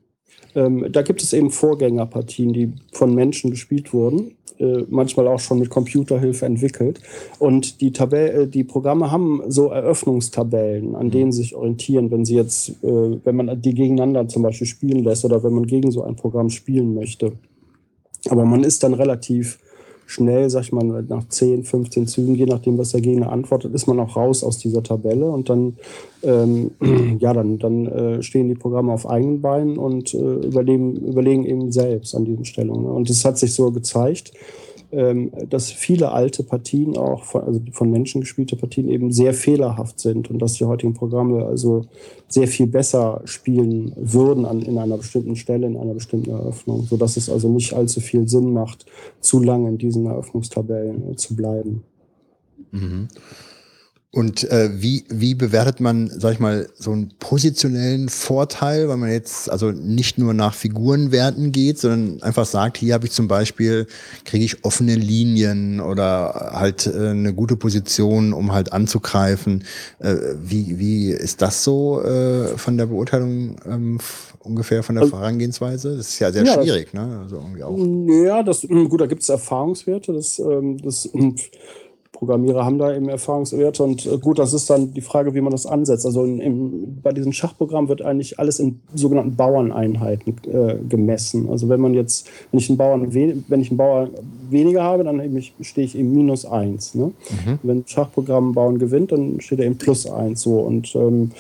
Ähm, 0.56 0.92
da 0.92 1.04
gibt 1.04 1.24
es 1.24 1.32
eben 1.32 1.52
Vorgängerpartien, 1.52 2.52
die 2.52 2.74
von 2.92 3.16
Menschen 3.16 3.50
gespielt 3.50 3.94
wurden, 3.94 4.36
äh, 4.58 4.84
manchmal 4.90 5.28
auch 5.28 5.40
schon 5.40 5.60
mit 5.60 5.70
Computerhilfe 5.70 6.46
entwickelt. 6.46 7.00
Und 7.40 7.80
die, 7.80 7.92
Tabelle, 7.92 8.44
äh, 8.44 8.48
die 8.48 8.64
Programme 8.66 9.10
haben 9.10 9.42
so 9.48 9.70
Eröffnungstabellen, 9.70 10.96
an 10.96 11.12
denen 11.12 11.32
sie 11.32 11.44
sich 11.44 11.56
orientieren, 11.56 12.12
wenn 12.12 12.26
sie 12.26 12.36
jetzt, 12.36 12.70
äh, 12.84 13.20
wenn 13.24 13.36
man 13.36 13.62
die 13.62 13.74
gegeneinander 13.74 14.28
zum 14.28 14.44
Beispiel 14.44 14.68
spielen 14.68 15.04
lässt 15.04 15.24
oder 15.26 15.44
wenn 15.44 15.54
man 15.54 15.66
gegen 15.66 15.92
so 15.92 16.04
ein 16.04 16.16
Programm 16.16 16.50
spielen 16.50 16.94
möchte. 16.94 17.34
Aber 18.30 18.46
man 18.46 18.64
ist 18.64 18.84
dann 18.84 18.94
relativ 18.94 19.60
schnell, 20.08 20.50
sag 20.50 20.64
ich 20.64 20.72
mal, 20.72 21.04
nach 21.08 21.28
10, 21.28 21.64
15 21.64 22.08
Zügen, 22.08 22.36
je 22.36 22.46
nachdem, 22.46 22.78
was 22.78 22.92
der 22.92 23.02
Gegner 23.02 23.32
antwortet, 23.32 23.74
ist 23.74 23.88
man 23.88 24.00
auch 24.00 24.16
raus 24.16 24.44
aus 24.44 24.60
dieser 24.60 24.84
Tabelle 24.84 25.26
und 25.26 25.50
dann, 25.50 25.78
ähm, 26.24 26.72
ja, 27.20 27.34
dann, 27.34 27.58
dann 27.58 27.88
äh, 27.88 28.22
stehen 28.22 28.48
die 28.48 28.56
Programme 28.56 28.94
auf 28.94 29.10
eigenen 29.10 29.42
Beinen 29.42 29.78
und 29.78 30.14
äh, 30.14 30.18
überlegen, 30.18 30.96
überlegen 30.96 31.46
eben 31.46 31.72
selbst 31.72 32.16
an 32.16 32.26
diesen 32.26 32.46
Stellungen. 32.46 32.84
Ne? 32.84 32.92
Und 32.92 33.10
das 33.10 33.26
hat 33.26 33.38
sich 33.38 33.54
so 33.54 33.72
gezeigt, 33.72 34.32
ähm, 34.92 35.32
dass 35.50 35.72
viele 35.72 36.12
alte 36.12 36.44
Partien 36.44 36.98
auch, 36.98 37.24
von, 37.24 37.44
also 37.44 37.62
von 37.72 37.92
Menschen 37.92 38.22
gespielte 38.22 38.56
Partien 38.56 38.90
eben 38.90 39.12
sehr 39.12 39.34
fehlerhaft 39.34 40.00
sind 40.00 40.30
und 40.30 40.40
dass 40.40 40.54
die 40.54 40.66
heutigen 40.66 40.94
Programme 40.94 41.46
also 41.46 41.86
sehr 42.28 42.48
viel 42.48 42.68
besser 42.68 43.22
spielen 43.26 43.94
würden 43.96 44.46
an, 44.46 44.62
in 44.62 44.78
einer 44.78 44.98
bestimmten 44.98 45.36
Stelle, 45.36 45.68
in 45.68 45.78
einer 45.78 45.94
bestimmten 45.94 46.32
Eröffnung, 46.32 46.84
sodass 46.84 47.18
es 47.18 47.30
also 47.30 47.50
nicht 47.50 47.74
allzu 47.74 48.02
viel 48.02 48.28
Sinn 48.28 48.54
macht, 48.54 48.86
zu 49.20 49.42
lange 49.42 49.70
in 49.70 49.78
diesen 49.78 50.06
Eröffnungstabellen 50.06 51.12
äh, 51.12 51.16
zu 51.16 51.36
bleiben. 51.36 51.84
Mhm. 52.72 53.08
Und 54.16 54.50
äh, 54.50 54.70
wie, 54.74 55.04
wie 55.10 55.36
bewertet 55.36 55.82
man, 55.82 56.10
sag 56.10 56.32
ich 56.32 56.40
mal, 56.40 56.70
so 56.80 56.94
einen 56.94 57.12
positionellen 57.20 58.08
Vorteil, 58.08 58.88
weil 58.88 58.96
man 58.96 59.12
jetzt 59.12 59.52
also 59.52 59.72
nicht 59.72 60.18
nur 60.18 60.34
nach 60.34 60.54
Figurenwerten 60.54 61.52
geht, 61.52 61.80
sondern 61.80 62.24
einfach 62.24 62.46
sagt, 62.46 62.78
hier 62.78 62.94
habe 62.94 63.08
ich 63.08 63.12
zum 63.12 63.28
Beispiel, 63.28 63.88
kriege 64.24 64.46
ich 64.46 64.64
offene 64.64 64.96
Linien 64.96 65.82
oder 65.82 66.52
halt 66.54 66.88
äh, 66.88 67.10
eine 67.10 67.34
gute 67.34 67.58
Position, 67.58 68.32
um 68.32 68.54
halt 68.54 68.72
anzugreifen. 68.72 69.66
Äh, 70.00 70.16
wie, 70.42 70.80
wie 70.80 71.10
ist 71.10 71.42
das 71.42 71.66
so 71.66 72.02
äh, 72.02 72.58
von 72.58 72.78
der 72.78 72.86
Beurteilung 72.86 73.58
ähm, 73.66 73.98
ungefähr 74.40 74.82
von 74.82 74.96
der 74.96 75.08
Vorangehensweise? 75.08 75.98
Das 75.98 76.08
ist 76.08 76.20
ja 76.20 76.32
sehr 76.32 76.46
Ja, 76.46 76.54
schwierig, 76.54 76.94
ne? 76.94 77.20
Also 77.22 77.36
irgendwie 77.36 77.64
auch. 77.64 77.78
Ja, 78.26 78.44
das, 78.44 78.62
gut, 78.62 79.02
da 79.02 79.08
gibt 79.08 79.24
es 79.24 79.28
Erfahrungswerte. 79.28 80.14
Das, 80.14 80.40
ähm, 80.40 80.78
das, 80.82 81.10
Programmierer 82.16 82.64
haben 82.66 82.78
da 82.80 82.96
eben 82.96 83.10
Erfahrungswerte 83.10 83.84
und 83.84 84.06
äh, 84.06 84.18
gut, 84.18 84.40
das 84.40 84.54
ist 84.54 84.70
dann 84.70 84.94
die 84.94 85.02
Frage, 85.02 85.34
wie 85.36 85.42
man 85.42 85.52
das 85.52 85.66
ansetzt. 85.66 86.06
Also 86.06 86.24
in, 86.24 86.40
im, 86.40 86.98
bei 87.04 87.12
diesem 87.12 87.34
Schachprogramm 87.34 87.88
wird 87.90 88.02
eigentlich 88.02 88.40
alles 88.40 88.60
in 88.60 88.80
sogenannten 88.96 89.36
Bauerneinheiten 89.36 90.34
äh, 90.52 90.76
gemessen. 90.88 91.50
Also 91.50 91.70
wenn 91.70 91.82
man 91.82 91.94
jetzt, 91.94 92.28
wenn 92.52 92.60
ich 92.60 92.70
einen 92.70 92.78
Bauern, 92.78 93.14
we- 93.14 93.38
wenn 93.48 93.60
ich 93.62 93.70
einen 93.70 93.78
Bauern 93.78 94.10
weniger 94.50 94.84
habe, 94.84 95.04
dann 95.04 95.20
ich, 95.36 95.54
stehe 95.62 95.86
ich 95.86 95.98
eben 95.98 96.14
minus 96.14 96.46
eins. 96.46 96.96
Ne? 96.96 97.12
Wenn 97.64 97.80
ein 97.80 97.84
Schachprogramm 97.86 98.46
einen 98.46 98.54
Bauern 98.54 98.80
gewinnt, 98.80 99.12
dann 99.12 99.42
steht 99.42 99.60
er 99.60 99.66
eben 99.66 99.78
plus 99.78 100.08
eins. 100.10 100.42
So 100.42 100.60
und 100.60 100.96
ähm, 100.96 101.32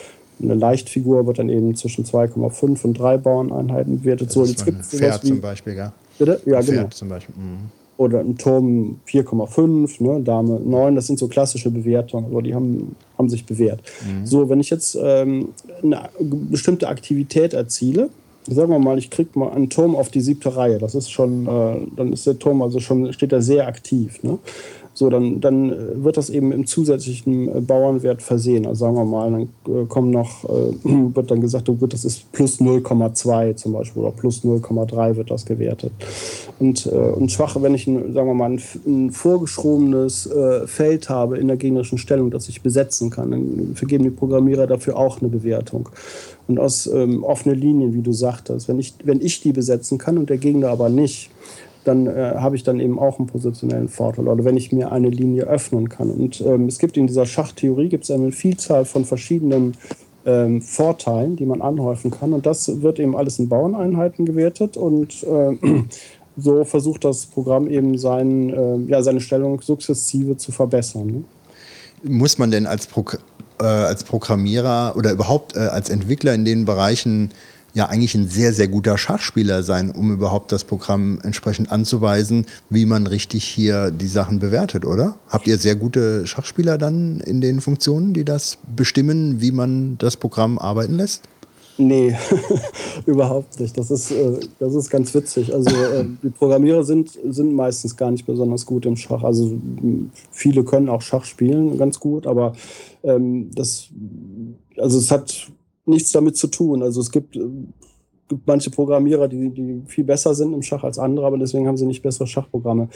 eine 0.41 0.55
Leichtfigur 0.55 1.25
wird 1.25 1.39
dann 1.39 1.47
eben 1.49 1.75
zwischen 1.75 2.03
2,5 2.03 2.83
und 2.83 2.99
3 2.99 3.17
Bauerneinheiten 3.17 3.99
bewertet. 4.01 4.31
So, 4.31 4.43
jetzt 4.43 4.65
gibt 4.65 4.81
es 4.81 4.89
Pferd 4.89 5.23
wie, 5.23 5.27
zum 5.29 5.39
Beispiel, 5.41 5.73
ja. 5.75 5.93
bitte? 6.19 6.41
Ja, 6.45 6.57
Ein 6.59 6.65
genau 6.65 6.81
Pferd 6.81 6.93
zum 6.93 7.07
Beispiel. 7.09 7.35
Mhm. 7.37 7.84
Oder 7.98 8.19
ein 8.19 8.38
Turm 8.38 8.99
4,5, 9.07 10.03
ne, 10.03 10.22
Dame 10.22 10.59
9, 10.59 10.95
das 10.95 11.07
sind 11.07 11.17
so 11.17 11.27
klassische 11.27 11.72
Bewertungen, 11.72 12.25
aber 12.25 12.41
die 12.41 12.53
haben, 12.53 12.95
haben 13.17 13.30
sich 13.30 13.45
bewährt. 13.45 13.82
So, 14.25 14.49
wenn 14.49 14.59
ich 14.59 14.69
jetzt 14.69 14.98
ähm, 15.01 15.49
eine 15.82 16.09
bestimmte 16.19 16.88
Aktivität 16.90 17.53
erziele, 17.53 18.09
sagen 18.48 18.69
wir 18.72 18.80
mal, 18.80 18.98
ich 18.98 19.09
kriege 19.09 19.38
mal 19.40 19.51
einen 19.51 19.69
Turm 19.69 19.95
auf 19.95 20.09
die 20.09 20.22
siebte 20.22 20.56
Reihe, 20.56 20.77
das 20.77 20.93
ist 20.93 21.09
schon, 21.09 21.48
äh, 21.48 21.88
dann 21.95 22.14
ist 22.14 22.27
der 22.27 22.38
Turm 22.38 22.61
also 22.61 22.80
schon, 22.80 23.11
steht 23.14 23.32
da 23.32 23.41
sehr 23.41 23.67
aktiv. 23.67 24.22
Ne? 24.24 24.40
So, 24.98 25.09
dann, 25.09 25.41
dann 25.41 25.72
äh, 25.72 26.03
wird 26.03 26.15
das 26.15 26.30
eben 26.30 26.53
im 26.53 26.65
zusätzlichen 26.65 27.49
äh, 27.49 27.59
Bauernwert 27.59 28.22
versehen. 28.22 28.65
Also 28.65 28.85
sagen 28.85 28.95
wir 28.95 29.03
mal, 29.03 29.30
dann 29.30 29.41
äh, 29.67 29.85
kommen 29.88 30.09
noch, 30.09 30.43
wird 30.83 31.30
dann 31.30 31.41
gesagt, 31.41 31.67
oh 31.67 31.74
gut, 31.74 31.93
das 31.93 32.06
ist 32.06 32.32
plus 32.32 32.61
0,2 32.61 33.56
zum 33.56 33.74
Beispiel 33.74 34.03
oder 34.03 34.11
plus 34.11 34.45
0,3 34.45 35.17
wird 35.17 35.30
das 35.30 35.45
gewertet. 35.45 35.91
Und, 36.59 36.85
äh, 36.85 36.90
und 36.90 37.30
schwache, 37.30 37.61
wenn 37.61 37.75
ich, 37.75 37.88
ein, 37.88 38.14
sagen 38.14 38.27
wir 38.27 38.33
mal, 38.33 38.51
ein, 38.51 38.61
ein 38.88 39.11
vorgeschobenes 39.11 40.27
äh, 40.27 40.65
Feld 40.65 41.09
habe 41.09 41.38
in 41.38 41.48
der 41.48 41.57
gegnerischen 41.57 41.98
Stellung, 41.98 42.32
das 42.32 42.48
ich 42.48 42.61
besetzen 42.61 43.09
kann, 43.09 43.32
dann 43.32 43.72
vergeben 43.75 44.06
die 44.06 44.11
Programmierer 44.11 44.65
dafür 44.65 44.98
auch 44.98 45.19
eine 45.19 45.27
Bewertung. 45.27 45.90
Und 46.48 46.57
aus 46.57 46.88
ähm, 46.88 47.24
offene 47.24 47.53
Linien, 47.53 47.93
wie 47.93 48.01
du 48.01 48.14
sagtest, 48.14 48.69
wenn 48.69 48.80
ich, 48.80 48.93
wenn 49.03 49.19
ich 49.19 49.41
die 49.41 49.51
besetzen 49.51 49.98
kann 49.98 50.17
und 50.17 50.30
der 50.30 50.38
Gegner 50.38 50.69
aber 50.69 50.88
nicht, 50.88 51.32
dann 51.88 52.07
äh, 52.07 52.35
habe 52.35 52.55
ich 52.55 52.64
dann 52.64 52.80
eben 52.80 52.99
auch 52.99 53.19
einen 53.19 53.27
positionellen 53.27 53.89
Vorteil. 53.89 54.27
Oder 54.27 54.45
wenn 54.45 54.57
ich 54.57 54.72
mir 54.72 54.91
eine 54.91 55.09
Linie 55.09 55.43
öffnen 55.43 55.89
kann. 55.89 56.11
Und 56.11 56.41
ähm, 56.41 56.67
es 56.67 56.80
gibt 56.80 56.97
in 56.97 57.07
dieser 57.07 57.25
Schachtheorie 57.25 57.89
gibt 57.89 58.09
eine 58.11 58.31
Vielzahl 58.31 58.85
von 58.85 59.05
verschiedenen 59.05 59.75
ähm, 60.25 60.61
Vorteilen, 60.61 61.35
die 61.35 61.45
man 61.45 61.61
anhäufen 61.61 62.11
kann. 62.11 62.33
Und 62.33 62.45
das 62.45 62.81
wird 62.81 62.99
eben 62.99 63.15
alles 63.15 63.39
in 63.39 63.49
Bauerneinheiten 63.49 64.25
gewertet. 64.25 64.77
Und 64.77 65.23
äh, 65.23 65.57
so 66.38 66.64
versucht 66.65 67.03
das 67.05 67.25
Programm 67.25 67.67
eben 67.69 67.97
sein, 67.97 68.49
äh, 68.49 68.91
ja, 68.91 69.01
seine 69.01 69.22
Stellung 69.22 69.61
sukzessive 69.61 70.38
zu 70.38 70.51
verbessern. 70.51 71.07
Ne? 71.07 71.23
muss 72.07 72.38
man 72.38 72.51
denn 72.51 72.65
als, 72.65 72.88
Pro 72.88 73.05
äh, 73.59 73.64
als 73.64 74.03
Programmierer 74.03 74.93
oder 74.95 75.11
überhaupt 75.11 75.55
äh, 75.55 75.59
als 75.59 75.89
Entwickler 75.89 76.33
in 76.33 76.45
den 76.45 76.65
Bereichen 76.65 77.31
ja 77.75 77.87
eigentlich 77.87 78.15
ein 78.15 78.27
sehr, 78.27 78.53
sehr 78.53 78.69
guter 78.69 78.97
Schachspieler 78.97 79.61
sein, 79.61 79.91
um 79.91 80.11
überhaupt 80.11 80.51
das 80.51 80.63
Programm 80.63 81.19
entsprechend 81.23 81.71
anzuweisen, 81.71 82.45
wie 82.69 82.85
man 82.85 83.05
richtig 83.05 83.43
hier 83.43 83.91
die 83.91 84.07
Sachen 84.07 84.39
bewertet, 84.39 84.85
oder? 84.85 85.17
Habt 85.27 85.45
ihr 85.45 85.57
sehr 85.57 85.75
gute 85.75 86.25
Schachspieler 86.25 86.77
dann 86.77 87.19
in 87.19 87.41
den 87.41 87.59
Funktionen, 87.59 88.13
die 88.13 88.23
das 88.23 88.57
bestimmen, 88.75 89.41
wie 89.41 89.51
man 89.51 89.97
das 89.97 90.15
Programm 90.15 90.57
arbeiten 90.57 90.95
lässt? 90.95 91.23
Nee, 91.77 92.15
überhaupt 93.05 93.59
nicht. 93.59 93.77
Das 93.77 93.91
ist, 93.91 94.09
äh, 94.11 94.39
das 94.59 94.73
ist 94.73 94.89
ganz 94.89 95.13
witzig. 95.13 95.53
Also 95.53 95.69
äh, 95.75 96.05
die 96.23 96.29
Programmierer 96.29 96.85
sind, 96.85 97.19
sind 97.27 97.53
meistens 97.53 97.97
gar 97.97 98.11
nicht 98.11 98.25
besonders 98.25 98.65
gut 98.65 98.85
im 98.85 98.95
Schach. 98.95 99.23
Also 99.23 99.57
viele 100.31 100.63
können 100.63 100.87
auch 100.87 101.01
Schach 101.01 101.25
spielen 101.25 101.77
ganz 101.77 101.99
gut, 101.99 102.25
aber 102.25 102.53
ähm, 103.03 103.51
das, 103.53 103.89
also 104.77 104.97
es 104.97 105.11
hat 105.11 105.47
nichts 105.85 106.11
damit 106.11 106.38
zu 106.38 106.47
tun. 106.47 106.83
Also 106.83 107.01
es 107.01 107.11
gibt, 107.11 107.35
äh, 107.35 107.47
gibt 108.27 108.47
manche 108.47 108.69
Programmierer, 108.71 109.27
die, 109.27 109.49
die 109.49 109.81
viel 109.87 110.03
besser 110.03 110.33
sind 110.33 110.53
im 110.53 110.61
Schach 110.61 110.83
als 110.83 110.97
andere, 110.97 111.25
aber 111.25 111.37
deswegen 111.37 111.67
haben 111.67 111.77
sie 111.77 111.85
nicht 111.85 112.01
bessere 112.01 112.27
Schachprogramme. 112.27 112.89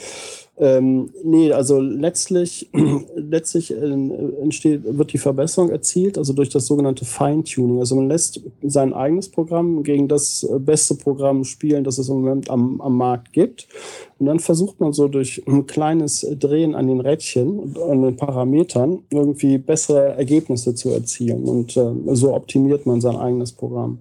Ähm, 0.58 1.10
nee, 1.24 1.52
also 1.52 1.80
letztlich, 1.80 2.68
letztlich 3.16 3.70
entsteht, 3.70 4.82
wird 4.84 5.12
die 5.12 5.18
Verbesserung 5.18 5.70
erzielt, 5.70 6.18
also 6.18 6.32
durch 6.32 6.50
das 6.50 6.66
sogenannte 6.66 7.04
Feintuning. 7.04 7.78
Also 7.78 7.96
man 7.96 8.08
lässt 8.08 8.40
sein 8.62 8.92
eigenes 8.92 9.30
Programm 9.30 9.82
gegen 9.84 10.08
das 10.08 10.42
äh, 10.42 10.58
beste 10.58 10.96
Programm 10.96 11.44
spielen, 11.44 11.84
das 11.84 11.98
es 11.98 12.08
im 12.08 12.16
Moment 12.16 12.50
am, 12.50 12.80
am 12.80 12.96
Markt 12.96 13.32
gibt. 13.32 13.68
Und 14.18 14.26
dann 14.26 14.38
versucht 14.38 14.80
man 14.80 14.92
so 14.92 15.08
durch 15.08 15.42
ein 15.46 15.66
kleines 15.66 16.26
Drehen 16.38 16.74
an 16.74 16.88
den 16.88 17.00
Rädchen 17.00 17.58
und 17.58 17.78
an 17.78 18.02
den 18.02 18.16
Parametern 18.16 19.04
irgendwie 19.10 19.56
bessere 19.56 20.14
Ergebnisse 20.16 20.74
zu 20.74 20.90
erzielen. 20.90 21.44
Und 21.44 21.76
äh, 21.76 21.90
so 22.12 22.34
optimiert 22.34 22.84
man 22.84 23.00
sein 23.00 23.16
eigenes 23.16 23.52
Programm. 23.52 24.00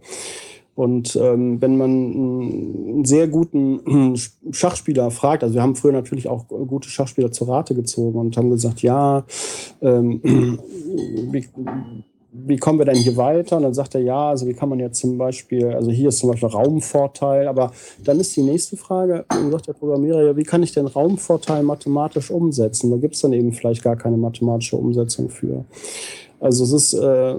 Und 0.79 1.17
ähm, 1.21 1.61
wenn 1.61 1.75
man 1.75 1.89
einen 1.89 3.03
sehr 3.03 3.27
guten 3.27 4.15
Schachspieler 4.51 5.11
fragt, 5.11 5.43
also 5.43 5.53
wir 5.53 5.61
haben 5.61 5.75
früher 5.75 5.91
natürlich 5.91 6.29
auch 6.29 6.47
gute 6.47 6.87
Schachspieler 6.87 7.33
zur 7.33 7.49
Rate 7.49 7.75
gezogen 7.75 8.17
und 8.17 8.37
haben 8.37 8.49
gesagt, 8.49 8.81
ja, 8.81 9.25
ähm, 9.81 10.21
wie, 11.33 11.45
wie 12.31 12.55
kommen 12.55 12.79
wir 12.79 12.85
denn 12.85 12.95
hier 12.95 13.17
weiter? 13.17 13.57
Und 13.57 13.63
dann 13.63 13.73
sagt 13.73 13.93
er, 13.95 13.99
ja, 13.99 14.29
also 14.29 14.47
wie 14.47 14.53
kann 14.53 14.69
man 14.69 14.79
jetzt 14.79 15.01
zum 15.01 15.17
Beispiel, 15.17 15.65
also 15.65 15.91
hier 15.91 16.07
ist 16.07 16.19
zum 16.19 16.31
Beispiel 16.31 16.47
Raumvorteil, 16.47 17.49
aber 17.49 17.73
dann 18.05 18.17
ist 18.21 18.37
die 18.37 18.43
nächste 18.43 18.77
Frage, 18.77 19.25
sagt 19.51 19.67
der 19.67 19.73
Programmierer, 19.73 20.27
ja, 20.27 20.37
wie 20.37 20.43
kann 20.43 20.63
ich 20.63 20.71
den 20.71 20.87
Raumvorteil 20.87 21.61
mathematisch 21.61 22.31
umsetzen? 22.31 22.89
Da 22.89 22.95
gibt 22.95 23.15
es 23.15 23.21
dann 23.21 23.33
eben 23.33 23.51
vielleicht 23.51 23.83
gar 23.83 23.97
keine 23.97 24.15
mathematische 24.15 24.77
Umsetzung 24.77 25.27
für. 25.27 25.65
Also 26.39 26.63
es 26.63 26.71
ist 26.71 26.93
äh, 26.93 27.35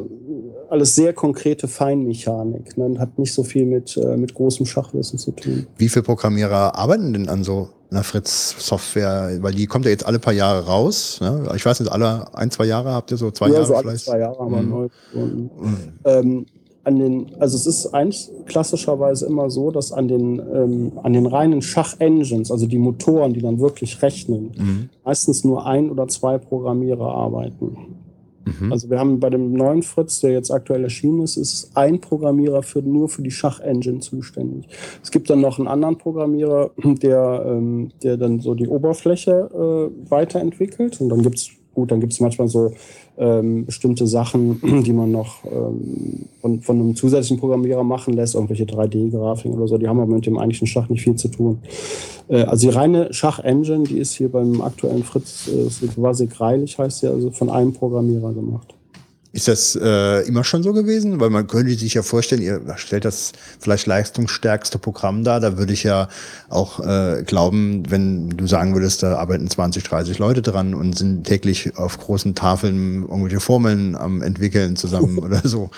alles 0.69 0.95
sehr 0.95 1.13
konkrete 1.15 1.69
Feinmechanik 1.69 2.77
ne, 2.77 2.85
und 2.85 2.99
hat 2.99 3.19
nicht 3.19 3.33
so 3.33 3.43
viel 3.43 3.65
mit, 3.65 3.97
äh, 3.97 4.17
mit 4.17 4.35
großem 4.35 4.67
Schachwissen 4.67 5.19
zu 5.19 5.33
tun. 5.33 5.67
Wie 5.79 5.89
viele 5.89 6.03
Programmierer 6.03 6.75
arbeiten 6.77 7.13
denn 7.15 7.29
an 7.29 7.43
so 7.43 7.71
einer 7.91 8.05
Fritz-Software? 8.05 9.39
Weil 9.41 9.55
die 9.55 9.67
kommt 9.67 9.85
ja 9.87 9.91
jetzt 9.91 10.05
alle 10.07 10.19
paar 10.19 10.33
Jahre 10.35 10.67
raus. 10.67 11.19
Ne? 11.21 11.51
Ich 11.57 11.65
weiß 11.65 11.81
nicht, 11.81 11.91
alle 11.91 12.27
ein, 12.35 12.51
zwei 12.51 12.67
Jahre 12.67 12.93
habt 12.93 13.11
ihr 13.11 13.17
so 13.17 13.31
zwei 13.31 13.49
ja, 13.49 13.55
Jahre 13.55 13.67
so 13.67 13.75
alle 13.75 13.89
vielleicht? 13.89 14.05
zwei 14.05 14.19
Jahre 14.19 14.39
haben 14.39 14.53
wir 14.53 14.63
Mhm. 14.63 14.71
neu. 14.71 14.89
Und, 15.15 15.51
ähm, 16.05 16.47
an 16.83 16.99
den, 16.99 17.31
also 17.39 17.57
es 17.57 17.67
ist 17.67 17.87
eigentlich 17.95 18.31
klassischerweise 18.47 19.27
immer 19.27 19.51
so, 19.51 19.71
dass 19.71 19.93
an 19.93 20.09
den, 20.09 20.39
ähm, 20.55 20.93
an 21.03 21.13
den 21.13 21.27
reinen 21.27 21.61
Schach-Engines, 21.63 22.51
also 22.51 22.67
die 22.67 22.79
Motoren, 22.79 23.35
die 23.35 23.41
dann 23.43 23.61
wirklich 23.61 24.01
rechnen, 24.03 24.53
Mhm. 24.57 24.89
meistens 25.05 25.45
nur 25.45 25.67
ein 25.67 25.91
oder 25.91 26.09
zwei 26.09 26.39
Programmierer 26.39 27.07
arbeiten. 27.15 27.77
Mhm. 28.45 28.73
Also 28.73 28.91
wir 28.91 28.99
haben 28.99 29.21
bei 29.21 29.31
dem 29.31 29.53
neuen 29.53 29.83
Fritz, 29.83 30.21
der 30.21 30.33
jetzt 30.33 30.51
aktuell 30.51 30.85
erschienen 30.85 31.23
ist, 31.23 31.37
ist 31.37 31.71
ein 31.75 32.01
Programmierer 32.01 32.63
für, 32.63 32.83
nur 32.83 33.09
für 33.09 33.23
die 33.23 33.31
Schach-Engine 33.31 34.01
zuständig. 34.01 34.67
Es 35.03 35.11
gibt 35.11 35.31
dann 35.31 35.41
noch 35.41 35.59
einen 35.59 35.69
anderen 35.69 35.99
Programmierer, 35.99 36.71
der, 36.77 37.45
ähm, 37.47 37.91
der 38.03 38.17
dann 38.17 38.41
so 38.41 38.55
die 38.55 38.69
Oberfläche 38.69 39.51
äh, 39.53 40.11
weiterentwickelt. 40.11 41.01
Und 41.01 41.11
dann 41.11 41.23
gibt's 41.23 41.51
gut, 41.75 41.91
dann 41.91 42.01
gibt's 42.01 42.21
manchmal 42.21 42.49
so 42.49 42.73
ähm, 43.19 43.67
bestimmte 43.67 44.07
Sachen, 44.07 44.83
die 44.85 44.93
man 44.93 45.11
noch 45.11 45.45
ähm, 45.45 46.27
von, 46.41 46.61
von 46.61 46.81
einem 46.81 46.97
zusätzlichen 46.97 47.39
Programmierer 47.39 47.85
machen 47.85 48.15
lässt, 48.15 48.35
irgendwelche 48.35 48.65
3D-Grafiken 48.65 49.57
oder 49.57 49.69
so, 49.69 49.79
die 49.79 49.89
haben 49.89 50.01
aber 50.01 50.15
mit 50.15 50.27
dem 50.27 50.39
eigentlichen 50.39 50.67
Schach 50.67 50.89
nicht 50.89 51.03
viel 51.03 51.17
zu 51.17 51.29
tun. 51.29 51.59
Äh, 52.29 52.43
also 52.43 52.69
die 52.69 52.75
reine 52.75 53.13
Schach-Engine, 53.13 53.85
die 53.85 53.99
ist 53.99 54.15
hier 54.15 54.31
beim 54.31 54.61
aktuellen 54.61 55.05
Fritz, 55.05 55.49
äh, 55.49 55.89
Wasik 55.97 56.41
Reilich 56.41 56.79
heißt 56.79 57.01
sie, 57.01 57.09
also 57.09 57.31
von 57.31 57.51
einem 57.51 57.73
Programmierer 57.73 58.33
gemacht. 58.33 58.75
Ist 59.33 59.47
das 59.47 59.79
äh, 59.81 60.27
immer 60.27 60.43
schon 60.43 60.65
so 60.65 60.73
gewesen? 60.73 61.21
Weil 61.21 61.31
man 61.31 61.47
könnte 61.47 61.73
sich 61.75 61.95
ja 61.95 62.03
vorstellen, 62.03 62.43
ihr 62.43 62.61
stellt 62.77 63.05
das 63.05 63.31
vielleicht 63.61 63.87
leistungsstärkste 63.87 64.79
Programm 64.79 65.23
dar. 65.23 65.39
Da 65.39 65.57
würde 65.57 65.73
ich 65.73 65.85
ja 65.85 66.09
auch 66.49 66.81
äh, 66.81 67.23
glauben, 67.25 67.89
wenn 67.89 68.31
du 68.31 68.49
sagen 68.49 68.75
würdest, 68.75 69.05
da 69.05 69.19
arbeiten 69.19 69.49
20, 69.49 69.85
30 69.85 70.19
Leute 70.19 70.43
dran 70.43 70.75
und 70.75 70.99
sind 70.99 71.25
täglich 71.25 71.77
auf 71.77 71.99
großen 71.99 72.35
Tafeln 72.35 73.03
irgendwelche 73.03 73.39
Formeln 73.39 73.95
am 73.95 74.21
entwickeln 74.21 74.75
zusammen 74.75 75.19
oder 75.25 75.41
so. 75.45 75.71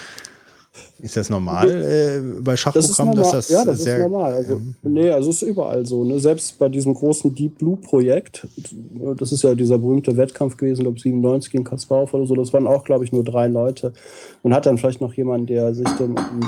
Ist 1.02 1.16
das 1.16 1.28
normal 1.28 1.68
äh, 1.68 2.20
bei 2.40 2.52
Das 2.52 2.54
ist 2.54 2.60
Schachprogrammen, 2.96 3.14
normal. 3.16 3.32
dass 3.32 3.46
das 3.46 3.48
ja, 3.50 3.64
das 3.64 3.82
sehr 3.82 3.96
ist 3.96 4.02
normal. 4.04 4.32
Also, 4.34 4.60
nee, 4.84 5.10
also 5.10 5.30
es 5.30 5.42
ist 5.42 5.48
überall 5.48 5.84
so. 5.84 6.04
Ne? 6.04 6.18
Selbst 6.20 6.58
bei 6.58 6.68
diesem 6.68 6.94
großen 6.94 7.34
Deep 7.34 7.58
Blue 7.58 7.76
Projekt, 7.76 8.46
das 9.18 9.32
ist 9.32 9.42
ja 9.42 9.54
dieser 9.56 9.78
berühmte 9.78 10.16
Wettkampf 10.16 10.56
gewesen, 10.56 10.82
glaube 10.84 11.00
97 11.00 11.50
gegen 11.50 11.64
Kasparov 11.64 12.14
oder 12.14 12.26
so, 12.26 12.34
das 12.36 12.52
waren 12.52 12.66
auch, 12.68 12.84
glaube 12.84 13.04
ich, 13.04 13.10
nur 13.12 13.24
drei 13.24 13.48
Leute. 13.48 13.92
Und 14.42 14.54
hat 14.54 14.64
dann 14.66 14.78
vielleicht 14.78 15.00
noch 15.00 15.12
jemand, 15.14 15.50
der 15.50 15.74
sich 15.74 15.88
dann 15.98 16.10
um 16.12 16.40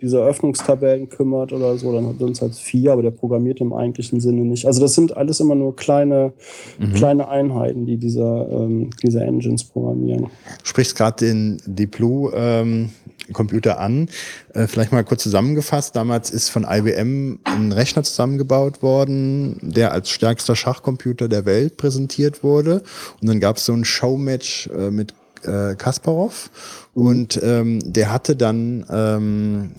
diese 0.00 0.20
Öffnungstabellen 0.22 1.08
kümmert 1.08 1.52
oder 1.52 1.76
so, 1.76 1.92
dann 1.92 2.16
sind 2.18 2.30
es 2.30 2.40
halt 2.40 2.54
vier, 2.54 2.92
aber 2.92 3.02
der 3.02 3.10
programmiert 3.10 3.60
im 3.60 3.72
eigentlichen 3.72 4.20
Sinne 4.20 4.42
nicht. 4.42 4.64
Also 4.64 4.80
das 4.80 4.94
sind 4.94 5.16
alles 5.16 5.40
immer 5.40 5.56
nur 5.56 5.74
kleine, 5.74 6.32
Mhm. 6.78 6.94
kleine 6.94 7.28
Einheiten, 7.28 7.84
die 7.84 7.96
diese, 7.96 8.22
ähm, 8.22 8.90
diese 9.02 9.22
Engines 9.22 9.64
programmieren. 9.64 10.28
sprichst 10.62 10.94
gerade 10.96 11.26
den 11.26 11.60
Deep 11.66 11.96
Blue 11.96 12.30
ähm, 12.32 12.90
Computer 13.32 13.78
an. 13.80 14.08
Äh, 14.54 14.66
vielleicht 14.66 14.92
mal 14.92 15.04
kurz 15.04 15.22
zusammengefasst. 15.22 15.96
Damals 15.96 16.30
ist 16.30 16.48
von 16.48 16.66
IBM 16.68 17.40
ein 17.44 17.72
Rechner 17.72 18.02
zusammengebaut 18.02 18.82
worden, 18.82 19.58
der 19.62 19.92
als 19.92 20.10
stärkster 20.10 20.56
Schachcomputer 20.56 21.28
der 21.28 21.44
Welt 21.44 21.76
präsentiert 21.76 22.42
wurde. 22.42 22.82
Und 23.20 23.28
dann 23.28 23.40
gab 23.40 23.56
es 23.56 23.64
so 23.64 23.72
ein 23.72 23.84
Showmatch 23.84 24.68
äh, 24.68 24.90
mit 24.90 25.14
äh, 25.44 25.74
Kasparov. 25.76 26.50
Und 26.94 27.40
ähm, 27.42 27.80
der 27.84 28.12
hatte 28.12 28.36
dann 28.36 28.84
ähm, 28.90 29.70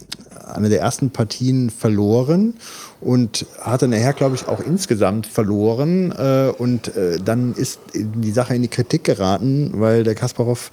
eine 0.46 0.70
der 0.70 0.82
ersten 0.82 1.12
Partien 1.12 1.70
verloren 1.70 2.56
und 3.02 3.46
hatte 3.60 3.88
nachher, 3.88 4.14
glaube 4.14 4.36
ich, 4.36 4.48
auch 4.48 4.60
insgesamt 4.60 5.28
verloren. 5.28 6.12
Äh, 6.12 6.52
und 6.58 6.96
äh, 6.96 7.18
dann 7.24 7.54
ist 7.54 7.80
die 7.94 8.32
Sache 8.32 8.56
in 8.56 8.62
die 8.62 8.68
Kritik 8.68 9.04
geraten, 9.04 9.72
weil 9.76 10.04
der 10.04 10.16
Kasparov 10.16 10.72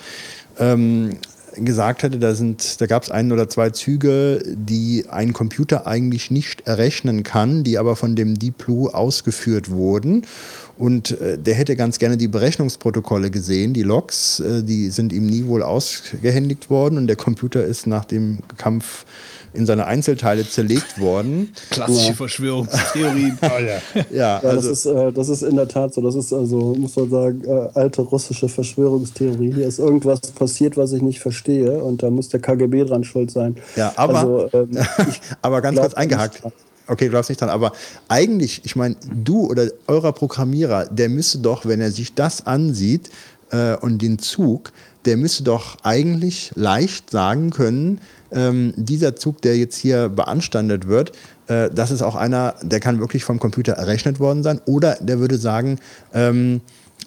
ähm, 0.58 1.16
gesagt 1.58 2.02
hatte, 2.02 2.18
da, 2.18 2.32
da 2.32 2.86
gab 2.86 3.02
es 3.02 3.10
ein 3.10 3.32
oder 3.32 3.48
zwei 3.48 3.70
Züge, 3.70 4.42
die 4.46 5.06
ein 5.08 5.32
Computer 5.32 5.86
eigentlich 5.86 6.30
nicht 6.30 6.66
errechnen 6.66 7.22
kann, 7.22 7.64
die 7.64 7.78
aber 7.78 7.96
von 7.96 8.16
dem 8.16 8.38
Deep 8.38 8.58
Blue 8.58 8.92
ausgeführt 8.94 9.70
wurden. 9.70 10.26
Und 10.78 11.18
äh, 11.20 11.38
der 11.38 11.54
hätte 11.54 11.74
ganz 11.74 11.98
gerne 11.98 12.16
die 12.16 12.28
Berechnungsprotokolle 12.28 13.30
gesehen, 13.30 13.72
die 13.72 13.82
Logs, 13.82 14.40
äh, 14.40 14.62
die 14.62 14.90
sind 14.90 15.12
ihm 15.12 15.26
nie 15.26 15.46
wohl 15.46 15.62
ausgehändigt 15.62 16.68
worden 16.68 16.98
und 16.98 17.06
der 17.06 17.16
Computer 17.16 17.64
ist 17.64 17.86
nach 17.86 18.04
dem 18.04 18.38
Kampf 18.58 19.06
in 19.56 19.66
seine 19.66 19.86
Einzelteile 19.86 20.48
zerlegt 20.48 21.00
worden. 21.00 21.52
Klassische 21.70 22.08
Ja. 22.08 22.14
Verschwörungstheorien. 22.14 23.38
Ja, 24.10 24.10
Ja, 24.10 24.38
also, 24.38 24.68
das, 24.68 24.78
ist, 24.78 24.86
äh, 24.86 25.12
das 25.12 25.28
ist 25.28 25.42
in 25.42 25.56
der 25.56 25.68
Tat 25.68 25.94
so. 25.94 26.00
Das 26.00 26.14
ist 26.14 26.32
also, 26.32 26.74
muss 26.78 26.96
man 26.96 27.10
sagen, 27.10 27.42
äh, 27.44 27.68
alte 27.74 28.02
russische 28.02 28.48
Verschwörungstheorie. 28.48 29.52
Hier 29.54 29.66
ist 29.66 29.78
irgendwas 29.78 30.20
passiert, 30.20 30.76
was 30.76 30.92
ich 30.92 31.02
nicht 31.02 31.20
verstehe 31.20 31.82
und 31.82 32.02
da 32.02 32.10
muss 32.10 32.28
der 32.28 32.40
KGB 32.40 32.84
dran 32.84 33.04
schuld 33.04 33.30
sein. 33.30 33.56
ja, 33.76 33.92
aber 33.96 34.18
also, 34.18 34.48
ähm, 34.52 34.78
Aber 35.42 35.60
ganz 35.60 35.74
glaub 35.74 35.86
kurz 35.86 35.94
eingehakt. 35.94 36.42
Okay, 36.88 37.06
du 37.06 37.10
glaubst 37.10 37.30
nicht 37.30 37.40
dran. 37.40 37.50
Aber 37.50 37.72
eigentlich, 38.08 38.60
ich 38.64 38.76
meine, 38.76 38.96
du 39.12 39.46
oder 39.46 39.68
eurer 39.86 40.12
Programmierer, 40.12 40.86
der 40.86 41.08
müsste 41.08 41.38
doch, 41.38 41.66
wenn 41.66 41.80
er 41.80 41.90
sich 41.90 42.14
das 42.14 42.46
ansieht 42.46 43.10
äh, 43.50 43.76
und 43.76 44.02
den 44.02 44.18
Zug, 44.18 44.72
der 45.04 45.16
müsste 45.16 45.44
doch 45.44 45.78
eigentlich 45.82 46.52
leicht 46.54 47.10
sagen 47.10 47.50
können, 47.50 48.00
ähm, 48.32 48.72
dieser 48.76 49.16
Zug, 49.16 49.42
der 49.42 49.56
jetzt 49.56 49.76
hier 49.76 50.08
beanstandet 50.08 50.86
wird, 50.86 51.12
äh, 51.48 51.70
das 51.72 51.90
ist 51.90 52.02
auch 52.02 52.14
einer, 52.14 52.54
der 52.62 52.80
kann 52.80 53.00
wirklich 53.00 53.24
vom 53.24 53.38
Computer 53.38 53.72
errechnet 53.74 54.20
worden 54.20 54.42
sein. 54.42 54.60
Oder 54.66 54.96
der 55.00 55.18
würde 55.18 55.38
sagen, 55.38 55.78
ähm, 56.12 56.60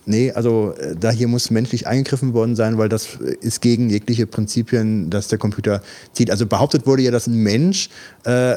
Nee, 0.06 0.32
also 0.32 0.74
äh, 0.74 0.96
da 1.00 1.12
hier 1.12 1.28
muss 1.28 1.52
menschlich 1.52 1.86
eingegriffen 1.86 2.34
worden 2.34 2.56
sein, 2.56 2.80
weil 2.80 2.90
das 2.90 3.20
äh, 3.22 3.36
ist 3.42 3.62
gegen 3.62 3.92
jegliche 3.92 4.26
Prinzipien, 4.26 5.12
dass 5.12 5.28
der 5.28 5.38
Computer 5.38 5.84
zieht. 6.14 6.32
Also 6.32 6.48
behauptet 6.48 6.88
wurde 6.88 7.04
ja, 7.04 7.12
dass 7.12 7.28
ein 7.28 7.44
Mensch 7.44 7.90
äh, 8.24 8.56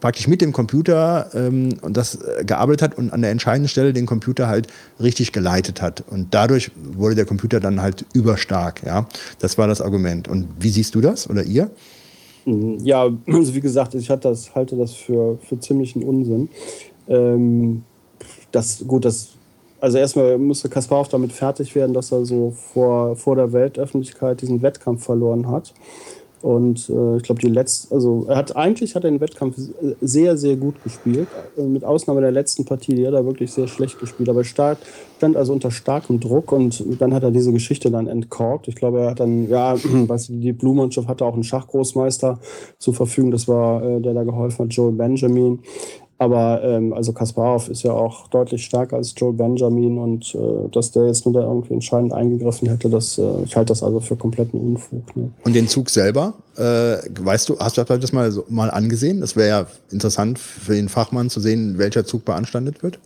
praktisch 0.00 0.26
mit 0.26 0.40
dem 0.40 0.52
Computer 0.52 1.28
ähm, 1.34 1.76
und 1.82 1.98
das 1.98 2.14
äh, 2.14 2.44
gearbeitet 2.44 2.80
hat 2.80 2.98
und 2.98 3.12
an 3.12 3.20
der 3.20 3.30
entscheidenden 3.30 3.68
Stelle 3.68 3.92
den 3.92 4.06
Computer 4.06 4.48
halt 4.48 4.68
richtig 4.98 5.32
geleitet 5.32 5.82
hat. 5.82 6.02
Und 6.08 6.32
dadurch 6.32 6.70
wurde 6.76 7.14
der 7.14 7.26
Computer 7.26 7.60
dann 7.60 7.82
halt 7.82 8.06
überstark. 8.14 8.82
Ja, 8.82 9.06
das 9.38 9.58
war 9.58 9.68
das 9.68 9.82
Argument. 9.82 10.28
Und 10.28 10.48
wie 10.60 10.70
siehst 10.70 10.94
du 10.94 11.02
das 11.02 11.28
oder 11.28 11.42
ihr? 11.42 11.70
Ja, 12.46 13.10
also 13.26 13.54
wie 13.54 13.60
gesagt, 13.60 13.94
ich 13.94 14.08
das, 14.08 14.54
halte 14.54 14.76
das 14.76 14.94
für, 14.94 15.38
für 15.46 15.60
ziemlichen 15.60 16.02
Unsinn. 16.02 16.48
Ähm, 17.06 17.82
das, 18.50 18.82
gut, 18.86 19.04
das, 19.04 19.30
also 19.80 19.98
erstmal 19.98 20.38
musste 20.38 20.68
Kasparov 20.68 21.08
damit 21.08 21.32
fertig 21.32 21.74
werden, 21.74 21.94
dass 21.94 22.12
er 22.12 22.24
so 22.24 22.50
vor, 22.50 23.16
vor 23.16 23.36
der 23.36 23.52
Weltöffentlichkeit 23.52 24.40
diesen 24.42 24.62
Wettkampf 24.62 25.04
verloren 25.04 25.48
hat. 25.48 25.72
Und 26.42 26.88
äh, 26.88 27.18
ich 27.18 27.22
glaube, 27.22 27.40
die 27.40 27.48
letzte, 27.48 27.94
also 27.94 28.24
er 28.26 28.36
hat 28.36 28.56
eigentlich 28.56 28.94
hat 28.94 29.04
er 29.04 29.10
den 29.10 29.20
Wettkampf 29.20 29.56
sehr, 30.00 30.38
sehr 30.38 30.56
gut 30.56 30.82
gespielt. 30.82 31.28
Äh, 31.58 31.62
Mit 31.62 31.84
Ausnahme 31.84 32.22
der 32.22 32.30
letzten 32.30 32.64
Partie, 32.64 32.94
die 32.94 33.06
hat 33.06 33.12
er 33.12 33.26
wirklich 33.26 33.52
sehr 33.52 33.68
schlecht 33.68 33.98
gespielt. 34.00 34.28
Aber 34.28 34.40
er 34.40 34.44
stand, 34.44 35.36
also 35.36 35.52
unter 35.52 35.70
starkem 35.70 36.18
Druck 36.18 36.52
und 36.52 36.82
dann 36.98 37.12
hat 37.12 37.24
er 37.24 37.30
diese 37.30 37.52
Geschichte 37.52 37.90
dann 37.90 38.06
entkorkt. 38.06 38.68
Ich 38.68 38.74
glaube, 38.74 39.00
er 39.00 39.10
hat 39.10 39.20
dann, 39.20 39.50
ja, 39.50 39.74
die 40.28 40.52
Blue-Mannschaft 40.52 41.08
hatte 41.08 41.26
auch 41.26 41.34
einen 41.34 41.44
Schachgroßmeister 41.44 42.38
zur 42.78 42.94
Verfügung. 42.94 43.30
Das 43.30 43.46
war, 43.46 43.82
äh, 43.82 44.00
der 44.00 44.14
da 44.14 44.24
geholfen 44.24 44.64
hat, 44.64 44.72
Joel 44.72 44.92
Benjamin. 44.92 45.58
Aber 46.20 46.62
ähm, 46.62 46.92
also 46.92 47.14
Kasparov 47.14 47.70
ist 47.70 47.82
ja 47.82 47.92
auch 47.92 48.28
deutlich 48.28 48.62
stärker 48.66 48.96
als 48.96 49.14
Joel 49.16 49.32
Benjamin 49.32 49.96
und 49.96 50.34
äh, 50.34 50.68
dass 50.70 50.90
der 50.90 51.06
jetzt 51.06 51.24
nur 51.24 51.32
da 51.32 51.40
irgendwie 51.40 51.72
entscheidend 51.72 52.12
eingegriffen 52.12 52.68
hätte, 52.68 52.90
das, 52.90 53.16
äh, 53.16 53.22
ich 53.46 53.56
halte 53.56 53.70
das 53.70 53.82
also 53.82 54.00
für 54.00 54.16
kompletten 54.16 54.60
Unfug. 54.60 55.16
Ne? 55.16 55.30
Und 55.44 55.54
den 55.56 55.66
Zug 55.66 55.88
selber, 55.88 56.34
äh, 56.58 56.60
weißt 57.18 57.48
du, 57.48 57.58
hast 57.58 57.78
du 57.78 57.84
das 57.84 58.12
mal, 58.12 58.30
so, 58.32 58.44
mal 58.50 58.70
angesehen? 58.70 59.22
Das 59.22 59.34
wäre 59.34 59.48
ja 59.48 59.66
interessant 59.90 60.38
für 60.38 60.74
den 60.74 60.90
Fachmann 60.90 61.30
zu 61.30 61.40
sehen, 61.40 61.78
welcher 61.78 62.04
Zug 62.04 62.26
beanstandet 62.26 62.82
wird. 62.82 62.98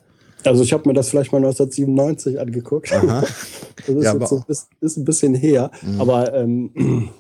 Also 0.45 0.65
ich 0.65 0.73
habe 0.73 0.89
mir 0.89 0.95
das 0.95 1.09
vielleicht 1.09 1.31
mal 1.31 1.39
1997 1.39 2.41
angeguckt. 2.41 2.93
Aha. 2.93 3.23
Das 3.87 3.95
ist, 3.97 4.05
Ja, 4.05 4.27
so, 4.27 4.37
ein 4.39 4.45
bisschen- 4.47 4.67
ist 4.81 4.97
ein 4.97 5.05
bisschen 5.05 5.35
her. 5.35 5.71
Aber 5.99 6.33
ähm, 6.35 7.11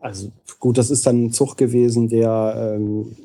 also 0.00 0.28
gut, 0.60 0.78
das 0.78 0.90
ist 0.90 1.04
dann 1.06 1.24
ein 1.26 1.32
Zug 1.32 1.56
gewesen, 1.58 2.08
der 2.08 2.74
ähm, 2.76 3.16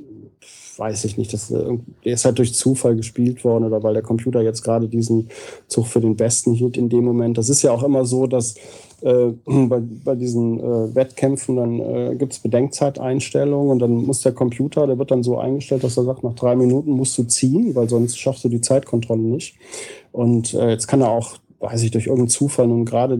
weiß 0.77 1.06
ich 1.06 1.17
nicht, 1.17 1.33
das, 1.33 1.51
äh, 1.51 1.77
der 2.06 2.14
ist 2.14 2.25
halt 2.25 2.38
durch 2.38 2.53
Zufall 2.53 2.95
gespielt 2.95 3.43
worden 3.43 3.65
oder 3.65 3.81
weil 3.83 3.93
der 3.93 4.03
Computer 4.03 4.41
jetzt 4.41 4.64
gerade 4.64 4.88
diesen 4.88 5.30
Zug 5.67 5.88
für 5.88 6.01
den 6.01 6.15
besten 6.15 6.53
hielt 6.53 6.77
in 6.77 6.89
dem 6.89 7.03
Moment. 7.03 7.38
Das 7.38 7.49
ist 7.49 7.61
ja 7.61 7.72
auch 7.72 7.83
immer 7.83 8.06
so, 8.06 8.27
dass 8.27 8.56
äh, 9.01 9.31
bei, 9.45 9.81
bei 10.03 10.15
diesen 10.15 10.59
äh, 10.59 10.95
Wettkämpfen 10.95 11.56
dann 11.56 11.80
äh, 11.80 12.15
gibt 12.15 12.33
es 12.33 12.39
Bedenkzeiteinstellungen 12.39 13.69
und 13.69 13.80
dann 13.80 14.06
muss 14.06 14.22
der 14.22 14.33
Computer, 14.33 14.88
der 14.88 14.97
wird 14.97 15.11
dann 15.11 15.23
so 15.23 15.38
eingestellt, 15.38 15.83
dass 15.83 15.97
er 15.97 16.03
sagt, 16.03 16.23
nach 16.23 16.35
drei 16.35 16.56
Minuten 16.56 16.91
musst 16.91 17.17
du 17.17 17.23
ziehen, 17.23 17.75
weil 17.75 17.89
sonst 17.89 18.17
schaffst 18.17 18.43
du 18.43 18.49
die 18.49 18.61
Zeitkontrolle 18.61 19.22
nicht. 19.22 19.56
Und 20.11 20.53
äh, 20.53 20.69
jetzt 20.69 20.88
kann 20.88 21.01
er 21.01 21.09
auch, 21.09 21.38
weiß 21.59 21.81
ich, 21.83 21.91
durch 21.91 22.06
irgendeinen 22.06 22.30
Zufall, 22.30 22.67
nun 22.67 22.85
gerade 22.85 23.19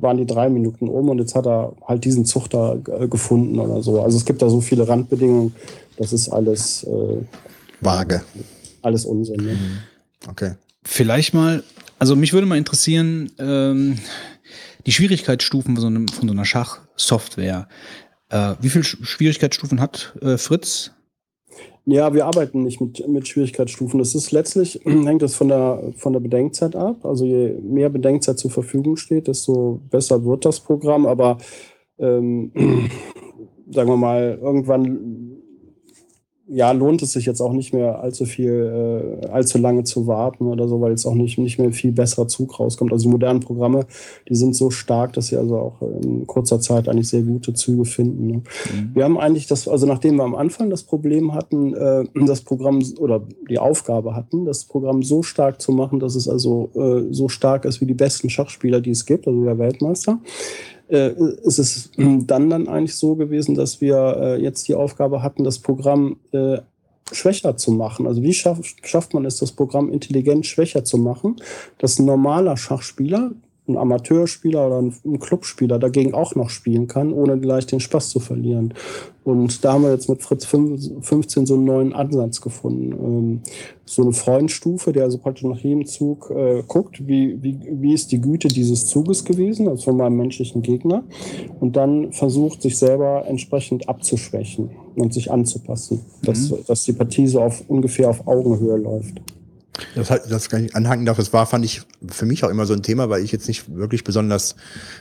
waren 0.00 0.18
die 0.18 0.26
drei 0.26 0.48
Minuten 0.48 0.88
um 0.88 1.08
und 1.08 1.18
jetzt 1.18 1.34
hat 1.34 1.46
er 1.46 1.72
halt 1.86 2.04
diesen 2.04 2.26
da 2.50 2.76
äh, 2.98 3.08
gefunden 3.08 3.58
oder 3.58 3.82
so. 3.82 4.00
Also 4.00 4.16
es 4.16 4.24
gibt 4.24 4.42
da 4.42 4.50
so 4.50 4.60
viele 4.60 4.88
Randbedingungen, 4.88 5.54
das 5.96 6.12
ist 6.12 6.28
alles, 6.28 6.84
äh, 6.84 7.22
Vage. 7.80 8.22
alles 8.82 9.04
Unsinn. 9.04 9.44
Ne? 9.44 9.56
Okay. 10.28 10.52
Vielleicht 10.84 11.34
mal, 11.34 11.62
also 11.98 12.16
mich 12.16 12.32
würde 12.32 12.46
mal 12.46 12.58
interessieren, 12.58 13.30
ähm, 13.38 13.98
die 14.86 14.92
Schwierigkeitsstufen 14.92 15.74
von 15.76 15.80
so, 15.80 15.86
einem, 15.86 16.08
von 16.08 16.28
so 16.28 16.32
einer 16.34 16.44
Schachsoftware. 16.44 17.68
Äh, 18.30 18.54
wie 18.60 18.68
viele 18.68 18.84
Sch- 18.84 19.04
Schwierigkeitsstufen 19.04 19.80
hat 19.80 20.16
äh, 20.22 20.36
Fritz? 20.38 20.90
Ja, 21.84 22.14
wir 22.14 22.26
arbeiten 22.26 22.62
nicht 22.62 22.80
mit, 22.80 23.06
mit 23.08 23.26
Schwierigkeitsstufen. 23.28 23.98
Das 23.98 24.14
ist 24.14 24.30
letztlich, 24.32 24.80
hängt 24.84 25.22
das 25.22 25.34
von 25.34 25.48
der, 25.48 25.92
von 25.96 26.12
der 26.12 26.20
Bedenkzeit 26.20 26.74
ab. 26.76 27.04
Also 27.04 27.24
je 27.24 27.54
mehr 27.60 27.90
Bedenkzeit 27.90 28.38
zur 28.38 28.50
Verfügung 28.50 28.96
steht, 28.96 29.28
desto 29.28 29.80
besser 29.90 30.24
wird 30.24 30.44
das 30.44 30.60
Programm. 30.60 31.06
Aber 31.06 31.38
ähm, 31.98 32.52
sagen 33.70 33.88
wir 33.88 33.96
mal, 33.96 34.38
irgendwann 34.40 35.31
ja, 36.52 36.70
lohnt 36.72 37.02
es 37.02 37.12
sich 37.12 37.24
jetzt 37.26 37.40
auch 37.40 37.52
nicht 37.52 37.72
mehr 37.72 38.00
allzu 38.00 38.26
viel, 38.26 39.22
äh, 39.22 39.26
allzu 39.28 39.58
lange 39.58 39.84
zu 39.84 40.06
warten 40.06 40.46
oder 40.46 40.68
so, 40.68 40.80
weil 40.80 40.90
jetzt 40.90 41.06
auch 41.06 41.14
nicht, 41.14 41.38
nicht 41.38 41.58
mehr 41.58 41.72
viel 41.72 41.92
besserer 41.92 42.28
Zug 42.28 42.60
rauskommt. 42.60 42.92
Also 42.92 43.04
die 43.04 43.10
modernen 43.10 43.40
Programme, 43.40 43.86
die 44.28 44.34
sind 44.34 44.54
so 44.54 44.70
stark, 44.70 45.14
dass 45.14 45.28
sie 45.28 45.36
also 45.36 45.56
auch 45.56 45.82
in 46.02 46.26
kurzer 46.26 46.60
Zeit 46.60 46.88
eigentlich 46.88 47.08
sehr 47.08 47.22
gute 47.22 47.54
Züge 47.54 47.84
finden. 47.84 48.26
Ne? 48.26 48.42
Wir 48.92 49.04
haben 49.04 49.18
eigentlich 49.18 49.46
das, 49.46 49.66
also 49.66 49.86
nachdem 49.86 50.16
wir 50.16 50.24
am 50.24 50.34
Anfang 50.34 50.68
das 50.68 50.82
Problem 50.82 51.34
hatten, 51.34 51.74
äh, 51.74 52.04
das 52.26 52.42
Programm 52.42 52.82
oder 52.98 53.22
die 53.48 53.58
Aufgabe 53.58 54.14
hatten, 54.14 54.44
das 54.44 54.64
Programm 54.64 55.02
so 55.02 55.22
stark 55.22 55.60
zu 55.60 55.72
machen, 55.72 56.00
dass 56.00 56.14
es 56.14 56.28
also 56.28 56.70
äh, 56.74 57.12
so 57.12 57.28
stark 57.28 57.64
ist 57.64 57.80
wie 57.80 57.86
die 57.86 57.94
besten 57.94 58.28
Schachspieler, 58.28 58.80
die 58.80 58.90
es 58.90 59.06
gibt, 59.06 59.26
also 59.26 59.42
der 59.44 59.58
Weltmeister, 59.58 60.20
äh, 60.92 61.14
ist 61.44 61.58
es 61.58 61.90
dann 61.96 62.50
dann 62.50 62.68
eigentlich 62.68 62.94
so 62.94 63.16
gewesen, 63.16 63.54
dass 63.54 63.80
wir 63.80 64.16
äh, 64.20 64.42
jetzt 64.42 64.68
die 64.68 64.74
Aufgabe 64.74 65.22
hatten, 65.22 65.42
das 65.42 65.58
Programm 65.58 66.18
äh, 66.32 66.58
schwächer 67.10 67.56
zu 67.56 67.72
machen. 67.72 68.06
Also 68.06 68.22
wie 68.22 68.34
schafft, 68.34 68.86
schafft 68.86 69.14
man 69.14 69.24
es, 69.24 69.38
das 69.38 69.52
Programm 69.52 69.90
intelligent 69.90 70.46
schwächer 70.46 70.84
zu 70.84 70.98
machen, 70.98 71.36
dass 71.78 71.98
ein 71.98 72.06
normaler 72.06 72.56
Schachspieler, 72.56 73.32
ein 73.72 73.78
Amateurspieler 73.78 74.66
oder 74.66 74.78
ein, 74.80 75.18
Clubspieler 75.18 75.78
dagegen 75.78 76.14
auch 76.14 76.34
noch 76.34 76.50
spielen 76.50 76.86
kann, 76.86 77.12
ohne 77.12 77.38
gleich 77.38 77.66
den 77.66 77.80
Spaß 77.80 78.10
zu 78.10 78.20
verlieren. 78.20 78.74
Und 79.24 79.64
da 79.64 79.74
haben 79.74 79.84
wir 79.84 79.92
jetzt 79.92 80.08
mit 80.08 80.22
Fritz 80.22 80.46
15 80.46 81.46
so 81.46 81.54
einen 81.54 81.64
neuen 81.64 81.92
Ansatz 81.92 82.40
gefunden. 82.40 82.92
Ähm, 82.92 83.40
so 83.84 84.02
eine 84.02 84.12
Freundstufe, 84.12 84.92
der 84.92 85.04
also 85.04 85.18
praktisch 85.18 85.44
nach 85.44 85.58
jedem 85.58 85.86
Zug 85.86 86.30
äh, 86.30 86.62
guckt, 86.66 87.06
wie, 87.06 87.40
wie, 87.42 87.58
wie 87.70 87.92
ist 87.92 88.10
die 88.10 88.20
Güte 88.20 88.48
dieses 88.48 88.86
Zuges 88.86 89.24
gewesen, 89.24 89.68
also 89.68 89.84
von 89.84 89.96
meinem 89.96 90.16
menschlichen 90.16 90.62
Gegner, 90.62 91.04
und 91.60 91.76
dann 91.76 92.12
versucht, 92.12 92.62
sich 92.62 92.78
selber 92.78 93.24
entsprechend 93.26 93.88
abzuschwächen 93.88 94.70
und 94.96 95.14
sich 95.14 95.30
anzupassen, 95.30 95.98
mhm. 95.98 96.26
dass, 96.26 96.52
dass 96.66 96.84
die 96.84 96.92
Partie 96.92 97.26
so 97.26 97.42
auf 97.42 97.62
ungefähr 97.68 98.10
auf 98.10 98.26
Augenhöhe 98.26 98.76
läuft. 98.76 99.20
Das, 99.94 100.08
das 100.08 100.50
kann 100.50 100.66
ich 100.66 100.76
anhaken 100.76 101.06
darf. 101.06 101.16
Das 101.16 101.32
war, 101.32 101.46
fand 101.46 101.64
ich 101.64 101.80
für 102.06 102.26
mich 102.26 102.44
auch 102.44 102.50
immer 102.50 102.66
so 102.66 102.74
ein 102.74 102.82
Thema, 102.82 103.08
weil 103.08 103.24
ich 103.24 103.32
jetzt 103.32 103.48
nicht 103.48 103.74
wirklich 103.74 104.04
besonders 104.04 104.54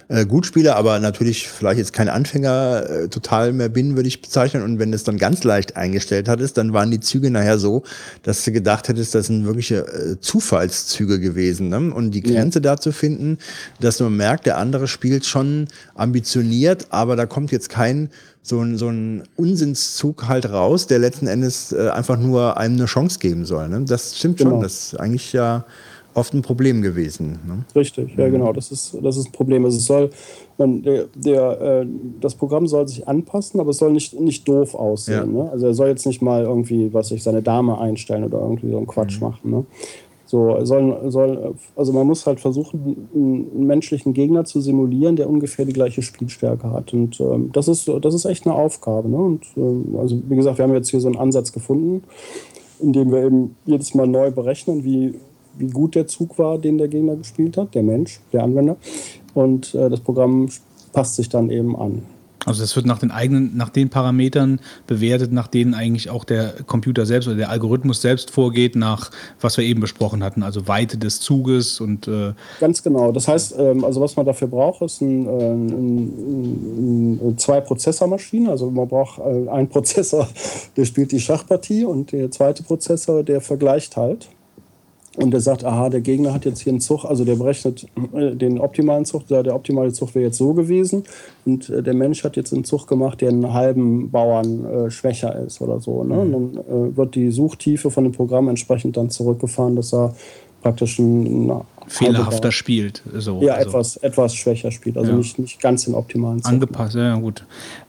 äh, 0.08 0.26
gut 0.26 0.46
spiele, 0.46 0.78
aber 0.78 1.00
natürlich 1.00 1.50
vielleicht 1.50 1.78
jetzt 1.78 1.92
kein 1.92 2.08
Anfänger 2.08 2.90
äh, 2.90 3.08
total 3.10 3.52
mehr 3.52 3.68
bin, 3.68 3.98
würde 3.98 4.08
ich 4.08 4.22
bezeichnen. 4.22 4.64
Und 4.64 4.80
wenn 4.80 4.94
es 4.94 5.04
dann 5.04 5.18
ganz 5.18 5.44
leicht 5.44 5.76
eingestellt 5.76 6.30
hattest, 6.30 6.58
dann 6.58 6.72
waren 6.72 6.90
die 6.90 7.02
Züge 7.02 7.32
nachher 7.32 7.60
so, 7.60 7.84
dass 8.24 8.46
du 8.46 8.54
gedacht 8.54 8.88
hättest, 8.88 9.14
das 9.14 9.28
sind 9.28 9.46
wirkliche 9.46 9.88
äh, 9.88 10.20
Zufallszüge 10.22 11.20
gewesen. 11.20 11.68
Ne? 11.68 11.94
Und 11.94 12.12
die 12.12 12.22
Grenze 12.22 12.60
ja. 12.60 12.64
da 12.64 12.78
zu 12.78 12.94
finden, 12.94 13.40
dass 13.82 14.00
man 14.00 14.16
merkt, 14.16 14.46
der 14.46 14.58
andere 14.58 14.88
spielt 14.88 15.26
schon 15.26 15.68
ambitioniert, 15.96 16.88
aber 16.92 17.18
da 17.18 17.26
kommt 17.26 17.52
jetzt 17.52 17.70
kein 17.70 18.10
so 18.44 18.60
ein, 18.60 18.78
so 18.78 18.88
ein 18.88 19.24
Unsinnszug 19.36 20.28
halt 20.28 20.50
raus, 20.50 20.88
der 20.88 21.00
letzten 21.00 21.28
Endes 21.28 21.72
äh, 21.72 21.90
einfach 21.90 22.18
nur 22.18 22.58
einem 22.58 22.76
eine 22.76 22.86
Chance 22.86 23.20
geben 23.20 23.46
soll. 23.46 23.70
Ne? 23.70 23.84
Das 23.88 24.18
stimmt 24.18 24.38
genau. 24.38 24.52
schon. 24.52 24.62
Das 24.62 24.94
ist 24.94 25.00
eigentlich 25.00 25.32
ja 25.34 25.66
oft 26.14 26.34
ein 26.34 26.42
Problem 26.42 26.82
gewesen. 26.82 27.40
Ne? 27.48 27.66
Richtig, 27.76 28.16
ja 28.18 28.28
mhm. 28.28 28.32
genau. 28.34 28.54
Das 28.54 28.72
ist, 28.72 28.98
das 29.02 29.18
ist 29.18 29.28
ein 29.28 29.32
Problem. 29.32 29.64
Also 29.66 29.78
es 29.78 29.86
soll, 29.86 30.10
man, 30.58 30.82
der, 30.82 31.06
der, 31.16 31.62
äh, 31.62 31.88
das 32.20 32.36
Programm 32.36 32.68
soll 32.68 32.88
sich 32.88 33.08
anpassen, 33.08 33.60
aber 33.60 33.70
es 33.70 33.78
soll 33.78 33.92
nicht, 33.92 34.20
nicht 34.20 34.48
doof 34.48 34.76
aussehen. 34.76 35.36
Ja. 35.36 35.44
Ne? 35.44 35.52
Also 35.52 35.68
er 35.68 35.74
soll 35.74 35.88
jetzt 35.88 36.06
nicht 36.06 36.22
mal 36.22 36.44
irgendwie, 36.44 36.94
was 36.94 37.12
ich, 37.12 37.24
seine 37.24 37.42
Dame 37.42 37.80
einstellen 37.80 38.24
oder 38.24 38.40
irgendwie 38.40 38.72
so 38.72 38.78
einen 38.78 38.88
Quatsch 38.88 39.22
mhm. 39.22 39.28
machen. 39.28 39.52
Ne? 39.52 39.66
So, 40.32 40.64
soll, 40.64 41.12
soll, 41.12 41.56
also 41.76 41.92
man 41.92 42.08
muss 42.08 42.26
halt 42.26 42.40
versuchen, 42.40 43.10
einen 43.14 43.68
menschlichen 43.68 44.14
Gegner 44.14 44.46
zu 44.46 44.62
simulieren, 44.62 45.18
der 45.18 45.30
ungefähr 45.30 45.66
die 45.66 45.74
gleiche 45.74 46.02
Spielstärke 46.02 46.72
hat. 46.72 46.94
Und 46.94 47.20
ähm, 47.20 47.50
das, 47.52 47.68
ist, 47.68 47.92
das 48.00 48.14
ist 48.14 48.24
echt 48.24 48.46
eine 48.46 48.56
Aufgabe. 48.56 49.10
Ne? 49.10 49.18
Und 49.18 49.44
ähm, 49.58 49.94
also 50.00 50.22
wie 50.30 50.38
gesagt, 50.38 50.58
wir 50.58 50.64
haben 50.64 50.74
jetzt 50.74 50.90
hier 50.90 51.02
so 51.02 51.10
einen 51.10 51.18
Ansatz 51.18 51.52
gefunden, 51.52 52.06
in 52.80 52.94
dem 52.94 53.12
wir 53.12 53.26
eben 53.26 53.58
jedes 53.66 53.94
Mal 53.94 54.08
neu 54.08 54.32
berechnen, 54.32 54.86
wie, 54.86 55.16
wie 55.58 55.68
gut 55.68 55.96
der 55.96 56.08
Zug 56.08 56.40
war, 56.40 56.58
den 56.58 56.78
der 56.78 56.88
Gegner 56.88 57.18
gespielt 57.18 57.58
hat, 57.58 57.76
der 57.76 57.84
Mensch, 57.84 58.22
der 58.32 58.44
Anwender. 58.44 58.78
Und 59.34 59.76
äh, 59.76 59.90
das 59.90 60.00
Programm 60.00 60.48
passt 60.94 61.18
sich 61.18 61.28
dann 61.28 61.50
eben 61.50 61.76
an. 61.76 62.04
Also 62.46 62.62
das 62.62 62.76
wird 62.76 62.88
nach 62.88 62.98
den 62.98 63.12
eigenen, 63.12 63.56
nach 63.56 63.70
den 63.70 63.90
Parametern 63.90 64.60
bewertet, 64.88 65.32
nach 65.32 65.48
denen 65.48 65.76
eigentlich 65.76 66.10
auch 66.10 66.24
der 66.24 66.54
Computer 66.66 67.06
selbst 67.06 67.28
oder 67.28 67.38
der 67.38 67.50
Algorithmus 67.50 68.02
selbst 68.02 68.32
vorgeht, 68.32 68.76
nach 68.76 69.12
was 69.40 69.58
wir 69.58 69.64
eben 69.64 69.80
besprochen 69.80 70.24
hatten, 70.24 70.42
also 70.42 70.68
Weite 70.68 70.98
des 70.98 71.20
Zuges 71.20 71.80
und 71.80 72.08
äh 72.08 72.34
ganz 72.60 72.82
genau. 72.82 73.12
Das 73.12 73.28
heißt, 73.28 73.56
ähm, 73.60 73.86
also 73.86 74.02
was 74.02 74.16
man 74.16 74.26
dafür 74.26 74.48
braucht, 74.48 74.82
ist 74.82 75.02
ein, 75.02 75.28
äh, 75.28 75.30
ein, 75.30 77.20
ein, 77.22 77.38
zwei 77.38 77.62
Prozessormaschinen. 77.62 78.50
Also 78.50 78.72
man 78.72 78.88
braucht 78.88 79.20
äh, 79.20 79.48
einen 79.50 79.70
Prozessor, 79.70 80.28
der 80.76 80.86
spielt 80.86 81.12
die 81.12 81.20
Schachpartie 81.20 81.86
und 81.86 82.12
der 82.12 82.32
zweite 82.32 82.64
Prozessor, 82.64 83.24
der 83.24 83.42
vergleicht 83.42 83.98
halt. 83.98 84.28
Und 85.18 85.32
der 85.32 85.42
sagt, 85.42 85.66
aha, 85.66 85.90
der 85.90 86.00
Gegner 86.00 86.34
hat 86.34 86.46
jetzt 86.46 86.62
hier 86.62 86.72
einen 86.72 86.80
Zug, 86.80 87.04
also 87.04 87.26
der 87.26 87.36
berechnet 87.36 87.86
äh, 88.14 88.34
den 88.34 88.60
optimalen 88.60 89.04
Zug, 89.04 89.28
der 89.28 89.54
optimale 89.54 89.92
Zug 89.92 90.16
wäre 90.16 90.26
jetzt 90.26 90.38
so 90.38 90.54
gewesen. 90.54 91.04
Und 91.46 91.70
äh, 91.70 91.84
der 91.84 91.94
Mensch 91.94 92.24
hat 92.24 92.38
jetzt 92.38 92.54
einen 92.54 92.64
Zug 92.64 92.88
gemacht, 92.88 93.20
der 93.20 93.30
einen 93.30 93.54
halben 93.54 94.10
Bauern 94.10 94.66
äh, 94.66 94.90
schwächer 94.90 95.36
ist 95.36 95.60
oder 95.60 95.82
so. 95.82 96.06
Ne? 96.06 96.16
Mhm. 96.16 96.34
Und 96.34 96.56
dann 96.56 96.64
äh, 96.64 96.98
wird 96.98 97.16
die 97.16 97.30
Suchtiefe 97.32 97.92
von 97.92 98.06
dem 98.06 98.14
Programm 98.14 98.48
entsprechend 98.48 98.96
dann 98.96 99.10
zurückgefahren, 99.10 99.76
dass 99.76 99.94
er 99.94 100.16
praktisch 100.62 101.00
ein 101.00 101.52
fehlerhafter 101.88 102.52
spielt. 102.52 103.04
So, 103.14 103.42
ja, 103.42 103.56
also. 103.56 103.70
etwas, 103.70 103.98
etwas 103.98 104.36
schwächer 104.36 104.72
spielt, 104.72 104.98
also 104.98 105.12
ja. 105.12 105.18
nicht, 105.18 105.40
nicht 105.40 105.60
ganz 105.60 105.86
den 105.86 105.94
optimalen 105.94 106.42
Zug. 106.42 106.54
Angepasst, 106.54 106.96
ja 106.96 107.16
gut. 107.16 107.46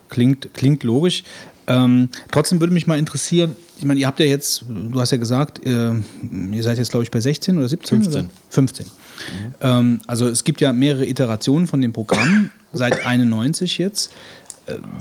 Klingt, 0.09 0.53
klingt 0.55 0.83
logisch. 0.83 1.25
Ähm, 1.67 2.09
trotzdem 2.31 2.61
würde 2.61 2.73
mich 2.73 2.87
mal 2.87 2.99
interessieren, 2.99 3.57
ich 3.79 3.85
meine, 3.85 4.01
ihr 4.01 4.07
habt 4.07 4.21
ja 4.21 4.27
jetzt, 4.27 4.65
du 4.69 5.01
hast 5.01 5.11
ja 5.11 5.19
gesagt, 5.19 5.65
äh, 5.67 5.93
ihr 6.53 6.63
seid 6.63 6.79
jetzt, 6.79 6.91
glaube 6.91 7.05
ich, 7.05 7.11
bei 7.11 7.21
16 7.21 7.59
oder 7.59 7.69
17? 7.69 8.03
15. 8.03 8.21
Oder? 8.25 8.31
15. 8.51 8.87
Mhm. 8.87 8.91
Ähm, 9.61 10.01
also 10.07 10.29
es 10.29 10.45
gibt 10.45 10.61
ja 10.61 10.73
mehrere 10.73 11.07
Iterationen 11.07 11.67
von 11.67 11.81
dem 11.81 11.93
Programm, 11.93 12.51
seit 12.73 13.07
91 13.07 13.79
jetzt. 13.79 14.13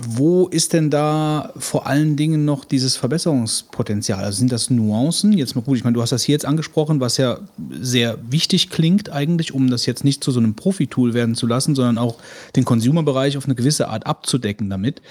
Wo 0.07 0.47
ist 0.47 0.73
denn 0.73 0.89
da 0.89 1.53
vor 1.55 1.85
allen 1.85 2.15
Dingen 2.15 2.45
noch 2.45 2.65
dieses 2.65 2.95
Verbesserungspotenzial? 2.95 4.23
Also 4.23 4.39
sind 4.39 4.51
das 4.51 4.71
Nuancen? 4.71 5.33
Jetzt 5.33 5.55
mal 5.55 5.61
gut, 5.61 5.77
ich 5.77 5.83
meine, 5.83 5.93
du 5.93 6.01
hast 6.01 6.11
das 6.11 6.23
hier 6.23 6.33
jetzt 6.33 6.45
angesprochen, 6.45 6.99
was 6.99 7.17
ja 7.17 7.39
sehr 7.79 8.17
wichtig 8.29 8.71
klingt 8.71 9.11
eigentlich, 9.11 9.53
um 9.53 9.69
das 9.69 9.85
jetzt 9.85 10.03
nicht 10.03 10.23
zu 10.23 10.31
so 10.31 10.39
einem 10.39 10.55
Profi-Tool 10.55 11.13
werden 11.13 11.35
zu 11.35 11.45
lassen, 11.45 11.75
sondern 11.75 11.99
auch 11.99 12.17
den 12.55 12.65
Consumer-Bereich 12.65 13.37
auf 13.37 13.45
eine 13.45 13.53
gewisse 13.53 13.87
Art 13.89 14.07
abzudecken 14.07 14.69
damit. 14.69 15.01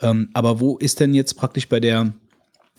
Ähm, 0.00 0.30
aber 0.32 0.58
wo 0.58 0.76
ist 0.76 0.98
denn 0.98 1.14
jetzt 1.14 1.34
praktisch 1.34 1.68
bei 1.68 1.78
der 1.78 2.12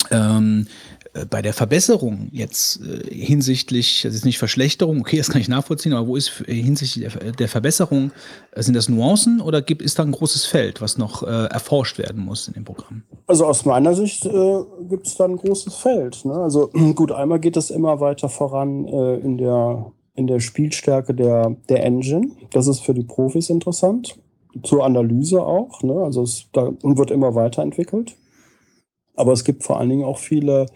ähm, 0.09 0.67
äh, 1.00 1.00
bei 1.29 1.41
der 1.41 1.53
Verbesserung 1.53 2.29
jetzt 2.31 2.79
äh, 2.81 3.13
hinsichtlich, 3.13 4.03
das 4.03 4.15
ist 4.15 4.23
nicht 4.23 4.37
Verschlechterung, 4.37 5.01
okay, 5.01 5.17
das 5.17 5.29
kann 5.29 5.41
ich 5.41 5.49
nachvollziehen, 5.49 5.91
aber 5.93 6.07
wo 6.07 6.15
ist 6.15 6.43
äh, 6.47 6.53
hinsichtlich 6.53 7.11
der, 7.37 7.47
Verbesserung, 7.49 8.11
äh, 8.51 8.61
sind 8.61 8.75
das 8.75 8.87
Nuancen 8.87 9.41
oder 9.41 9.61
gibt, 9.61 9.81
ist 9.81 9.99
da 9.99 10.03
ein 10.03 10.13
großes 10.13 10.45
Feld, 10.45 10.79
was 10.79 10.97
noch 10.97 11.23
äh, 11.23 11.47
erforscht 11.47 11.97
werden 11.97 12.23
muss 12.23 12.47
in 12.47 12.53
dem 12.53 12.63
Programm? 12.63 13.03
Also 13.27 13.45
aus 13.45 13.65
meiner 13.65 13.93
Sicht 13.93 14.25
äh, 14.25 14.63
gibt 14.89 15.07
es 15.07 15.15
da 15.15 15.25
ein 15.25 15.35
großes 15.35 15.75
Feld. 15.75 16.23
Ne? 16.23 16.33
Also 16.33 16.69
gut, 16.95 17.11
einmal 17.11 17.41
geht 17.41 17.57
es 17.57 17.71
immer 17.71 17.99
weiter 17.99 18.29
voran 18.29 18.87
in, 18.87 19.37
der, 19.37 19.91
in 20.15 20.27
der 20.27 20.39
Spielstärke 20.39 21.13
der, 21.13 21.55
der 21.67 21.83
Engine. 21.83 22.31
Das 22.51 22.67
ist 22.67 22.79
für 22.81 22.93
die 22.93 23.03
Profis 23.03 23.49
interessant. 23.49 24.17
Zur 24.63 24.85
Analyse 24.85 25.41
auch. 25.41 25.81
Ne? 25.83 25.93
Also 25.93 26.23
es 26.23 26.45
da 26.53 26.71
wird 26.81 27.11
immer 27.11 27.35
weiterentwickelt. 27.35 28.15
Aber 29.15 29.33
es 29.33 29.43
gibt 29.43 29.63
vor 29.63 29.79
allen 29.79 29.89
Dingen 29.89 30.03
auch 30.03 30.17
viele, 30.17 30.67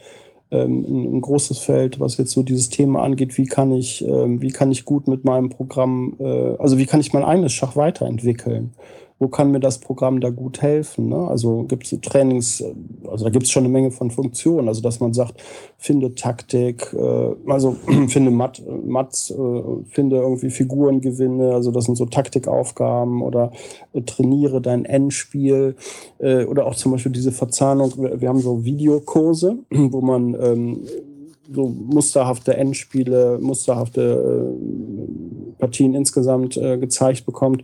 ähm, 0.64 1.18
ein, 1.18 1.22
großes 1.22 1.60
Feld, 1.60 2.00
was 2.00 2.18
jetzt 2.18 2.32
so 2.32 2.44
dieses 2.44 2.70
Thema 2.70 3.04
angeht, 3.04 3.38
wie 3.38 3.46
kann 3.46 3.72
ich, 3.72 4.06
ähm, 4.08 4.42
wie 4.42 4.52
kann 4.52 4.72
ich 4.72 4.86
gut 4.86 5.08
mit 5.08 5.26
meinem 5.26 5.50
Programm, 5.50 6.16
äh, 6.20 6.56
also 6.58 6.78
wie 6.78 6.86
kann 6.86 7.00
ich 7.00 7.14
mein 7.14 7.24
eigenes 7.24 7.54
Schach 7.54 7.76
weiterentwickeln? 7.76 8.74
Wo 9.18 9.30
kann 9.30 9.52
mir 9.52 9.62
das 9.62 9.80
Programm 9.80 10.20
da 10.20 10.30
gut 10.30 10.62
helfen? 10.62 11.08
Ne? 11.10 11.16
Also 11.16 11.64
gibt 11.64 11.86
es 11.86 11.98
Trainings, 12.02 12.64
also 13.10 13.24
da 13.24 13.32
gibt 13.32 13.46
es 13.46 13.52
schon 13.52 13.64
eine 13.64 13.72
Menge 13.72 13.92
von 13.92 14.12
Funktionen, 14.12 14.68
also 14.68 14.82
dass 14.82 15.00
man 15.00 15.14
sagt, 15.14 15.42
finde 15.78 16.16
Taktik, 16.16 16.94
äh, 16.94 17.36
also 17.48 17.78
finde 18.08 18.32
Mat, 18.32 18.62
Mats, 18.86 19.32
äh, 19.32 19.64
finde 19.90 20.18
irgendwie 20.18 20.50
Figurengewinne, 20.50 21.54
also 21.54 21.72
das 21.72 21.86
sind 21.86 21.96
so 21.96 22.06
Taktikaufgaben 22.06 23.22
oder 23.22 23.52
äh, 23.94 24.02
trainiere 24.02 24.60
dein 24.62 24.84
Endspiel 24.84 25.76
äh, 26.20 26.44
oder 26.44 26.66
auch 26.66 26.76
zum 26.76 26.92
Beispiel 26.92 27.14
diese 27.14 27.32
Verzahnung, 27.32 27.94
wir 27.98 28.28
haben 28.28 28.40
so 28.40 28.66
Videokurse, 28.66 29.58
wo 29.70 30.02
man 30.02 30.36
ähm, 30.42 30.82
so 31.54 31.68
musterhafte 31.68 32.58
Endspiele, 32.58 33.38
musterhafte 33.42 34.56
äh, 34.60 35.35
Partien 35.58 35.94
insgesamt 35.94 36.58
äh, 36.58 36.78
gezeigt 36.78 37.26
bekommt. 37.26 37.64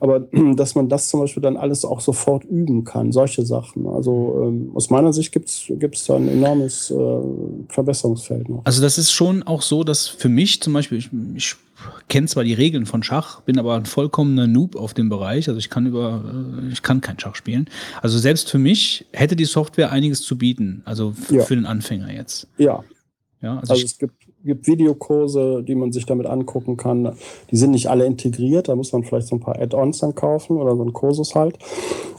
Aber 0.00 0.20
dass 0.56 0.74
man 0.74 0.88
das 0.88 1.08
zum 1.08 1.20
Beispiel 1.20 1.42
dann 1.42 1.56
alles 1.56 1.84
auch 1.84 2.00
sofort 2.00 2.44
üben 2.44 2.84
kann, 2.84 3.12
solche 3.12 3.44
Sachen. 3.44 3.86
Also 3.86 4.44
ähm, 4.44 4.72
aus 4.74 4.90
meiner 4.90 5.12
Sicht 5.12 5.32
gibt 5.32 5.48
es 5.48 6.04
da 6.06 6.16
ein 6.16 6.28
enormes 6.28 6.90
äh, 6.90 6.94
Verbesserungsfeld 7.68 8.48
noch. 8.48 8.62
Also 8.64 8.82
das 8.82 8.98
ist 8.98 9.12
schon 9.12 9.42
auch 9.42 9.62
so, 9.62 9.84
dass 9.84 10.06
für 10.06 10.28
mich 10.28 10.60
zum 10.62 10.72
Beispiel, 10.72 10.98
ich, 10.98 11.10
ich 11.34 11.56
kenne 12.08 12.26
zwar 12.26 12.44
die 12.44 12.54
Regeln 12.54 12.86
von 12.86 13.02
Schach, 13.02 13.40
bin 13.42 13.58
aber 13.58 13.76
ein 13.76 13.86
vollkommener 13.86 14.46
Noob 14.46 14.76
auf 14.76 14.94
dem 14.94 15.08
Bereich. 15.08 15.48
Also 15.48 15.58
ich 15.58 15.70
kann 15.70 15.86
über, 15.86 16.24
äh, 16.62 16.72
ich 16.72 16.82
kann 16.82 17.00
kein 17.00 17.18
Schach 17.18 17.36
spielen. 17.36 17.68
Also 18.02 18.18
selbst 18.18 18.50
für 18.50 18.58
mich 18.58 19.06
hätte 19.12 19.36
die 19.36 19.44
Software 19.44 19.92
einiges 19.92 20.22
zu 20.22 20.36
bieten. 20.38 20.82
Also 20.84 21.14
ja. 21.30 21.42
für 21.42 21.54
den 21.54 21.66
Anfänger 21.66 22.12
jetzt. 22.12 22.48
Ja, 22.58 22.82
ja, 23.40 23.58
also, 23.58 23.74
also 23.74 23.84
es 23.84 23.98
gibt, 23.98 24.14
gibt 24.44 24.66
Videokurse, 24.66 25.62
die 25.66 25.74
man 25.74 25.92
sich 25.92 26.06
damit 26.06 26.26
angucken 26.26 26.76
kann. 26.76 27.14
Die 27.50 27.56
sind 27.56 27.72
nicht 27.72 27.88
alle 27.88 28.06
integriert, 28.06 28.68
da 28.68 28.76
muss 28.76 28.92
man 28.92 29.04
vielleicht 29.04 29.28
so 29.28 29.36
ein 29.36 29.40
paar 29.40 29.60
Add-ons 29.60 29.98
dann 29.98 30.14
kaufen 30.14 30.58
oder 30.58 30.76
so 30.76 30.82
einen 30.82 30.92
Kursus 30.92 31.34
halt. 31.34 31.58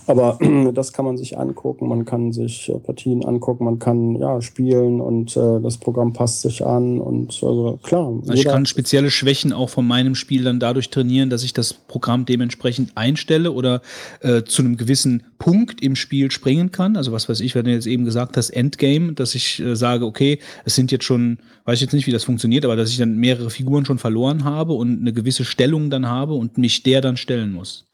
Aber 0.10 0.40
das 0.74 0.92
kann 0.92 1.06
man 1.06 1.18
sich 1.18 1.38
angucken, 1.38 1.88
man 1.88 2.04
kann 2.04 2.32
sich 2.32 2.70
äh, 2.70 2.80
Partien 2.80 3.24
angucken, 3.24 3.64
man 3.64 3.78
kann 3.78 4.16
ja 4.16 4.42
spielen 4.42 5.02
und 5.02 5.38
äh, 5.38 5.62
das 5.62 5.78
Programm 5.78 6.14
passt 6.14 6.42
sich 6.42 6.66
an 6.66 7.00
und 7.00 7.40
also 7.44 7.80
klar. 7.84 8.12
Also 8.22 8.34
ich 8.34 8.46
kann 8.46 8.66
spezielle 8.66 9.12
Schwächen 9.12 9.54
auch 9.54 9.70
von 9.70 9.88
meinem 9.88 10.16
Spiel 10.16 10.44
dann 10.44 10.60
dadurch 10.60 10.90
trainieren, 10.90 11.30
dass 11.30 11.44
ich 11.44 11.54
das 11.54 11.74
Programm 11.74 12.26
dementsprechend 12.26 12.92
einstelle 12.96 13.52
oder 13.52 13.82
äh, 14.22 14.44
zu 14.44 14.64
einem 14.64 14.78
gewissen 14.78 15.24
Punkt 15.40 15.82
im 15.82 15.96
Spiel 15.96 16.30
springen 16.30 16.72
kann. 16.72 16.96
Also 16.96 17.12
was 17.12 17.28
weiß 17.28 17.40
ich, 17.40 17.56
wenn 17.56 17.66
du 17.66 17.72
jetzt 17.72 17.88
eben 17.88 18.06
gesagt 18.06 18.38
hast, 18.38 18.52
Endgame, 18.52 19.14
dass 19.14 19.34
ich 19.34 19.60
äh, 19.60 19.76
sage, 19.76 20.06
okay, 20.06 20.40
es 20.66 20.76
sind 20.76 20.92
jetzt 20.92 21.06
schon, 21.06 21.40
weiß 21.66 21.76
ich 21.76 21.82
jetzt 21.82 21.94
nicht, 21.94 22.06
wie 22.06 22.12
das 22.12 22.26
funktioniert, 22.26 22.66
aber 22.66 22.76
dass 22.76 22.92
ich 22.92 22.98
dann 22.98 23.18
mehrere 23.18 23.50
Figuren 23.50 23.86
schon 23.86 23.98
verloren 23.98 24.44
habe 24.44 24.74
und 24.74 25.00
eine 25.00 25.14
gewisse 25.14 25.46
Stellung 25.46 25.90
dann 25.90 26.08
habe 26.08 26.34
und 26.34 26.58
mich 26.58 26.84
der 26.84 27.02
dann 27.02 27.18
stellen 27.18 27.54
muss. 27.54 27.86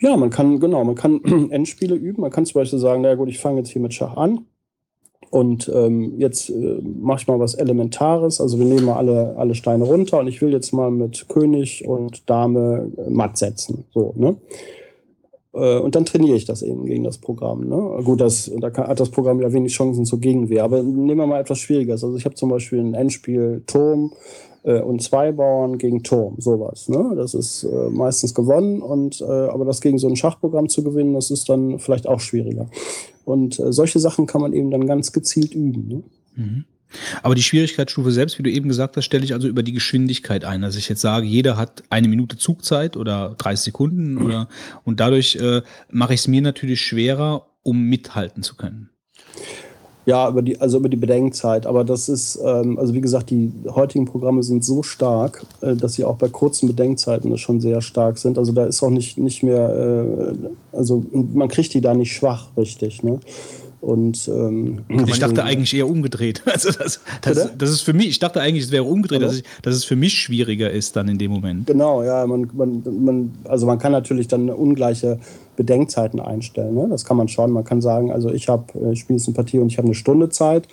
Ja, 0.00 0.16
man 0.16 0.30
kann, 0.30 0.60
genau, 0.60 0.84
man 0.84 0.94
kann 0.94 1.20
Endspiele 1.50 1.96
üben. 1.96 2.22
Man 2.22 2.30
kann 2.30 2.46
zum 2.46 2.60
Beispiel 2.60 2.78
sagen, 2.78 3.02
na 3.02 3.14
gut, 3.16 3.28
ich 3.28 3.38
fange 3.38 3.58
jetzt 3.58 3.70
hier 3.70 3.82
mit 3.82 3.92
Schach 3.92 4.16
an 4.16 4.46
und 5.30 5.70
ähm, 5.74 6.14
jetzt 6.18 6.50
äh, 6.50 6.80
mache 6.82 7.22
ich 7.22 7.26
mal 7.26 7.40
was 7.40 7.54
Elementares. 7.54 8.40
Also 8.40 8.58
wir 8.58 8.64
nehmen 8.64 8.84
mal 8.84 8.96
alle, 8.96 9.34
alle 9.36 9.56
Steine 9.56 9.84
runter 9.84 10.20
und 10.20 10.28
ich 10.28 10.40
will 10.40 10.52
jetzt 10.52 10.72
mal 10.72 10.90
mit 10.90 11.28
König 11.28 11.84
und 11.86 12.30
Dame 12.30 12.90
matt 13.08 13.38
setzen. 13.38 13.84
So, 13.92 14.14
ne? 14.16 14.36
Äh, 15.58 15.78
und 15.78 15.94
dann 15.94 16.04
trainiere 16.04 16.36
ich 16.36 16.44
das 16.44 16.62
eben 16.62 16.86
gegen 16.86 17.04
das 17.04 17.18
Programm. 17.18 17.68
Ne? 17.68 18.02
Gut, 18.04 18.20
das, 18.20 18.50
da 18.60 18.70
kann, 18.70 18.86
hat 18.86 19.00
das 19.00 19.10
Programm 19.10 19.40
ja 19.40 19.52
wenig 19.52 19.72
Chancen 19.72 20.04
zur 20.04 20.20
Gegenwehr. 20.20 20.64
Aber 20.64 20.82
nehmen 20.82 21.18
wir 21.18 21.26
mal 21.26 21.40
etwas 21.40 21.58
Schwieriges. 21.58 22.04
Also 22.04 22.16
ich 22.16 22.24
habe 22.24 22.34
zum 22.34 22.50
Beispiel 22.50 22.80
ein 22.80 22.94
Endspiel 22.94 23.62
Turm 23.66 24.12
äh, 24.62 24.80
und 24.80 25.02
zwei 25.02 25.32
Bauern 25.32 25.78
gegen 25.78 26.02
Turm, 26.02 26.36
sowas. 26.38 26.88
Ne? 26.88 27.14
Das 27.16 27.34
ist 27.34 27.64
äh, 27.64 27.90
meistens 27.90 28.34
gewonnen. 28.34 28.80
Und, 28.80 29.20
äh, 29.20 29.24
aber 29.24 29.64
das 29.64 29.80
gegen 29.80 29.98
so 29.98 30.08
ein 30.08 30.16
Schachprogramm 30.16 30.68
zu 30.68 30.84
gewinnen, 30.84 31.14
das 31.14 31.30
ist 31.30 31.48
dann 31.48 31.78
vielleicht 31.78 32.06
auch 32.06 32.20
schwieriger. 32.20 32.68
Und 33.24 33.58
äh, 33.58 33.72
solche 33.72 33.98
Sachen 33.98 34.26
kann 34.26 34.40
man 34.40 34.52
eben 34.52 34.70
dann 34.70 34.86
ganz 34.86 35.12
gezielt 35.12 35.54
üben. 35.54 35.88
Ne? 35.88 36.02
Mhm. 36.36 36.64
Aber 37.22 37.34
die 37.34 37.42
Schwierigkeitsstufe 37.42 38.12
selbst, 38.12 38.38
wie 38.38 38.42
du 38.42 38.50
eben 38.50 38.68
gesagt 38.68 38.96
hast, 38.96 39.04
stelle 39.04 39.24
ich 39.24 39.34
also 39.34 39.48
über 39.48 39.62
die 39.62 39.72
Geschwindigkeit 39.72 40.44
ein. 40.44 40.62
Dass 40.62 40.76
ich 40.76 40.88
jetzt 40.88 41.00
sage, 41.00 41.26
jeder 41.26 41.56
hat 41.56 41.82
eine 41.90 42.08
Minute 42.08 42.36
Zugzeit 42.36 42.96
oder 42.96 43.34
30 43.38 43.64
Sekunden 43.64 44.18
oder 44.18 44.48
und 44.84 45.00
dadurch 45.00 45.36
äh, 45.36 45.62
mache 45.90 46.14
ich 46.14 46.20
es 46.20 46.28
mir 46.28 46.42
natürlich 46.42 46.80
schwerer, 46.80 47.46
um 47.62 47.82
mithalten 47.82 48.42
zu 48.42 48.56
können. 48.56 48.90
Ja, 50.08 50.26
über 50.26 50.40
die, 50.40 50.58
also 50.58 50.78
über 50.78 50.88
die 50.88 50.96
Bedenkzeit. 50.96 51.66
Aber 51.66 51.84
das 51.84 52.08
ist, 52.08 52.40
ähm, 52.42 52.78
also 52.78 52.94
wie 52.94 53.02
gesagt, 53.02 53.28
die 53.28 53.52
heutigen 53.68 54.06
Programme 54.06 54.42
sind 54.42 54.64
so 54.64 54.82
stark, 54.82 55.44
äh, 55.60 55.76
dass 55.76 55.92
sie 55.92 56.04
auch 56.06 56.16
bei 56.16 56.30
kurzen 56.30 56.66
Bedenkzeiten 56.66 57.36
schon 57.36 57.60
sehr 57.60 57.82
stark 57.82 58.16
sind. 58.16 58.38
Also 58.38 58.52
da 58.52 58.64
ist 58.64 58.82
auch 58.82 58.88
nicht, 58.88 59.18
nicht 59.18 59.42
mehr, 59.42 59.68
äh, 60.32 60.76
also 60.76 61.04
man 61.12 61.48
kriegt 61.48 61.74
die 61.74 61.82
da 61.82 61.92
nicht 61.92 62.14
schwach, 62.14 62.46
richtig. 62.56 63.02
Ne? 63.02 63.20
Und 63.80 64.28
ähm, 64.28 64.80
ich 65.06 65.20
dachte 65.20 65.44
eigentlich 65.44 65.74
eher 65.74 65.88
umgedreht. 65.88 66.42
Also 66.58 66.70
das, 66.72 67.00
das, 67.22 67.56
das, 67.56 67.70
ist 67.70 67.82
für 67.82 67.92
mich, 67.92 68.08
ich 68.08 68.18
dachte 68.18 68.40
eigentlich, 68.40 68.64
es 68.64 68.72
wäre 68.72 68.82
umgedreht, 68.82 69.22
dass, 69.22 69.36
ich, 69.36 69.44
dass, 69.62 69.76
es 69.76 69.84
für 69.84 69.94
mich 69.94 70.14
schwieriger 70.14 70.70
ist 70.70 70.96
dann 70.96 71.06
in 71.06 71.18
dem 71.18 71.30
Moment. 71.30 71.66
Genau, 71.66 72.02
ja, 72.02 72.26
man, 72.26 72.50
man, 72.52 72.82
man, 73.04 73.32
also 73.44 73.66
man 73.66 73.78
kann 73.78 73.92
natürlich 73.92 74.26
dann 74.26 74.50
ungleiche 74.50 75.20
Bedenkzeiten 75.56 76.18
einstellen. 76.18 76.74
Ne? 76.74 76.88
Das 76.90 77.04
kann 77.04 77.16
man 77.16 77.28
schon. 77.28 77.52
Man 77.52 77.64
kann 77.64 77.80
sagen, 77.80 78.10
also 78.10 78.30
ich 78.30 78.48
habe, 78.48 78.64
äh, 78.80 78.92
ich 78.92 79.00
spiele 79.00 79.18
jetzt 79.18 79.28
eine 79.28 79.34
Partie 79.34 79.58
und 79.58 79.70
ich 79.70 79.78
habe 79.78 79.86
eine 79.86 79.94
Stunde 79.94 80.30
Zeit 80.30 80.66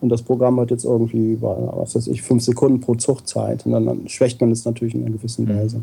und 0.00 0.10
das 0.10 0.22
Programm 0.22 0.60
hat 0.60 0.70
jetzt 0.70 0.84
irgendwie, 0.84 1.38
was 1.40 1.94
weiß 1.94 2.06
ich, 2.06 2.22
fünf 2.22 2.44
Sekunden 2.44 2.80
pro 2.80 2.94
Zuchtzeit. 2.94 3.66
Und 3.66 3.72
dann, 3.72 3.86
dann 3.86 4.08
schwächt 4.08 4.40
man 4.40 4.52
es 4.52 4.64
natürlich 4.64 4.94
in 4.94 5.02
einer 5.02 5.16
gewissen 5.16 5.46
mhm. 5.46 5.58
Weise. 5.58 5.82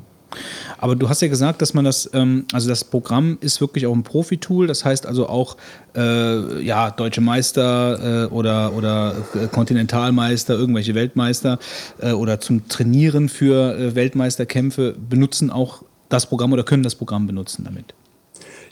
Aber 0.78 0.96
du 0.96 1.08
hast 1.10 1.22
ja 1.22 1.28
gesagt, 1.28 1.62
dass 1.62 1.74
man 1.74 1.86
das, 1.86 2.10
ähm, 2.14 2.46
also 2.52 2.68
das 2.68 2.84
Programm 2.84 3.38
ist 3.42 3.62
wirklich 3.62 3.86
auch 3.86 3.94
ein 3.94 4.04
Profi-Tool. 4.04 4.68
Das 4.68 4.86
heißt 4.86 5.06
also 5.06 5.28
auch, 5.28 5.58
äh, 5.96 6.62
ja, 6.62 6.92
deutsche 6.92 7.22
Meister 7.22 8.26
äh, 8.26 8.34
oder, 8.34 8.74
oder 8.74 9.16
äh, 9.34 9.48
Kontinentalmeister, 9.48 10.56
irgendwelche 10.56 10.96
Weltmeister 10.96 11.60
äh, 12.00 12.12
oder 12.12 12.40
zum 12.40 12.68
Trainieren 12.68 13.30
für 13.30 13.78
äh, 13.78 13.96
Weltmeisterkämpfe 13.96 14.96
benutzen 15.10 15.50
auch 15.50 15.84
das 16.10 16.26
Programm 16.28 16.54
oder 16.54 16.64
können 16.64 16.84
das 16.84 16.96
Programm 16.96 17.28
benutzen 17.28 17.64
damit. 17.66 17.94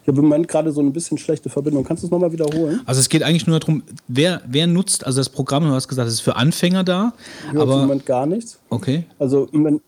Ich 0.04 0.08
habe 0.10 0.20
im 0.20 0.26
Moment 0.26 0.50
gerade 0.50 0.70
so 0.74 0.82
ein 0.82 0.92
bisschen 0.92 1.18
schlechte 1.18 1.50
Verbindung. 1.50 1.86
Kannst 1.86 2.04
du 2.04 2.08
es 2.08 2.12
nochmal 2.12 2.32
wiederholen? 2.34 2.82
Also 2.86 3.00
es 3.00 3.08
geht 3.08 3.24
eigentlich 3.24 3.48
nur 3.48 3.58
darum, 3.58 3.84
wer, 4.10 4.42
wer 4.46 4.68
nutzt, 4.68 5.06
also 5.06 5.22
das 5.22 5.30
Programm, 5.30 5.64
du 5.64 5.72
hast 5.72 5.88
gesagt, 5.88 6.10
es 6.10 6.16
ist 6.16 6.20
für 6.20 6.36
Anfänger 6.36 6.84
da. 6.84 7.14
Ich 7.54 7.58
aber 7.58 7.76
im 7.76 7.82
Moment 7.82 8.06
gar 8.06 8.26
nichts. 8.26 8.60
Okay. 8.70 9.06
Also 9.18 9.48
wenn, 9.54 9.80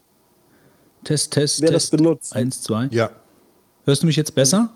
Test, 1.04 1.34
Test, 1.34 1.62
wer 1.62 1.72
Test. 1.72 1.92
das 1.92 2.00
benutzt. 2.00 2.34
Eins, 2.34 2.62
zwei. 2.62 2.88
Ja. 2.92 3.10
Hörst 3.84 4.04
du 4.04 4.08
mich 4.08 4.16
jetzt 4.16 4.34
besser? 4.34 4.70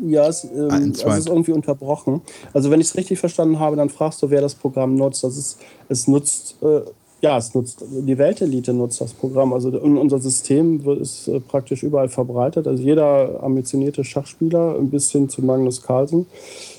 Ja, 0.00 0.26
es, 0.28 0.44
ähm, 0.44 0.70
Ein, 0.70 0.90
es 0.92 1.02
ist 1.02 1.28
irgendwie 1.28 1.52
unterbrochen. 1.52 2.22
Also 2.54 2.70
wenn 2.70 2.80
ich 2.80 2.88
es 2.88 2.96
richtig 2.96 3.18
verstanden 3.18 3.60
habe, 3.60 3.76
dann 3.76 3.90
fragst 3.90 4.22
du, 4.22 4.30
wer 4.30 4.40
das 4.40 4.54
Programm 4.54 4.94
nutzt. 4.96 5.22
Das 5.24 5.36
ist, 5.36 5.58
es 5.90 6.08
nutzt 6.08 6.56
äh, 6.62 6.80
ja, 7.22 7.38
es 7.38 7.54
nutzt, 7.54 7.82
die 7.90 8.18
Weltelite 8.18 8.74
nutzt 8.74 9.00
das 9.00 9.14
Programm. 9.14 9.52
Also 9.54 9.70
unser 9.70 10.18
System 10.18 10.80
ist 11.00 11.28
äh, 11.28 11.40
praktisch 11.40 11.82
überall 11.82 12.08
verbreitet. 12.08 12.66
Also 12.66 12.82
jeder 12.82 13.42
ambitionierte 13.42 14.04
Schachspieler 14.04 14.78
bis 14.80 15.10
hin 15.10 15.28
zu 15.28 15.42
Magnus 15.42 15.82
Carlsen, 15.82 16.26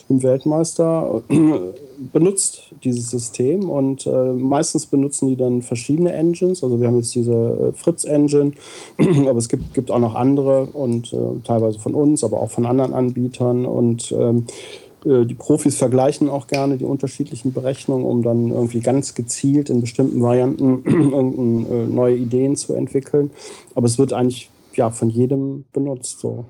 dem 0.09 0.22
Weltmeister, 0.22 1.24
benutzt 2.14 2.72
dieses 2.83 3.09
System 3.09 3.67
und 3.67 4.06
äh, 4.06 4.33
meistens 4.33 4.85
benutzen 4.85 5.27
die 5.27 5.35
dann 5.35 5.64
verschiedene 5.64 6.14
Engines. 6.14 6.64
Also 6.64 6.80
wir 6.80 6.88
haben 6.88 6.98
jetzt 6.98 7.16
diese 7.16 7.33
äh, 7.33 7.72
Fritz-Engine, 7.74 8.51
aber 9.27 9.40
es 9.40 9.49
gibt, 9.49 9.74
gibt 9.74 9.90
auch 9.90 9.99
noch 9.99 10.14
andere 10.14 10.67
und 10.67 11.11
äh, 11.14 11.17
teilweise 11.43 11.80
von 11.80 11.95
uns, 11.95 12.24
aber 12.24 12.40
auch 12.40 12.51
von 12.51 12.67
anderen 12.67 12.93
Anbietern 12.93 13.66
und 13.66 14.11
ähm, 14.11 14.45
äh, 14.48 14.86
die 15.06 15.35
Profis 15.35 15.77
vergleichen 15.77 16.30
auch 16.30 16.48
gerne 16.48 16.77
die 16.77 16.85
unterschiedlichen 16.85 17.53
Berechnungen, 17.53 18.06
um 18.06 18.24
dann 18.24 18.50
irgendwie 18.50 18.80
ganz 18.80 19.14
gezielt 19.14 19.69
in 19.69 19.82
bestimmten 19.82 20.22
Varianten 20.22 20.84
äh, 21.72 21.85
neue 21.88 22.16
Ideen 22.16 22.56
zu 22.56 22.74
entwickeln. 22.74 23.32
Aber 23.76 23.85
es 23.85 23.98
wird 23.98 24.14
eigentlich 24.14 24.50
ja 24.74 24.90
von 24.90 25.09
jedem 25.09 25.66
benutzt. 25.74 26.19
So. 26.19 26.45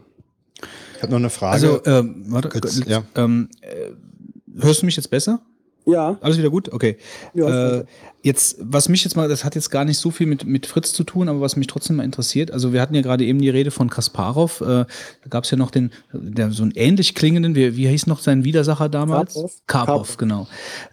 Ich 0.96 1.04
habe 1.04 1.12
noch 1.12 1.20
eine 1.20 1.30
Frage. 1.30 1.54
Also, 1.54 1.82
ähm, 1.86 2.26
warte, 2.28 2.50
Kurz, 2.50 2.82
ja. 2.86 3.04
ähm, 3.16 3.50
äh, 3.62 3.92
hörst 4.62 4.82
du 4.82 4.86
mich 4.86 4.96
jetzt 4.96 5.10
besser? 5.10 5.42
Ja. 5.88 6.18
Alles 6.20 6.38
wieder 6.38 6.50
gut? 6.50 6.72
Okay. 6.72 6.98
Ja, 7.34 7.78
äh, 7.78 7.86
jetzt, 8.22 8.58
was 8.60 8.90
mich 8.90 9.06
jetzt 9.06 9.16
mal, 9.16 9.30
das 9.30 9.46
hat 9.46 9.56
jetzt 9.56 9.70
gar 9.70 9.86
nicht 9.86 9.98
so 9.98 10.12
viel 10.12 10.28
mit, 10.28 10.46
mit 10.46 10.66
Fritz 10.66 10.92
zu 10.92 11.06
tun, 11.06 11.30
aber 11.30 11.40
was 11.40 11.56
mich 11.56 11.68
trotzdem 11.68 11.96
mal 11.96 12.04
interessiert, 12.04 12.52
also 12.52 12.74
wir 12.74 12.82
hatten 12.82 12.94
ja 12.94 13.02
gerade 13.02 13.24
eben 13.24 13.40
die 13.40 13.50
Rede 13.50 13.72
von 13.72 13.90
Kasparov, 13.90 14.60
äh, 14.62 14.66
da 14.66 14.86
gab 15.30 15.46
es 15.46 15.52
ja 15.52 15.58
noch 15.58 15.72
den, 15.72 15.92
der, 16.12 16.52
so 16.52 16.64
einen 16.64 16.74
ähnlich 16.76 17.16
klingenden, 17.16 17.56
wie, 17.56 17.78
wie 17.78 17.88
hieß 17.88 18.06
noch 18.08 18.20
sein 18.20 18.44
Widersacher 18.44 18.90
damals? 18.90 19.34
Karpov. 19.34 19.54
Karpov, 19.68 20.18
genau. 20.18 20.48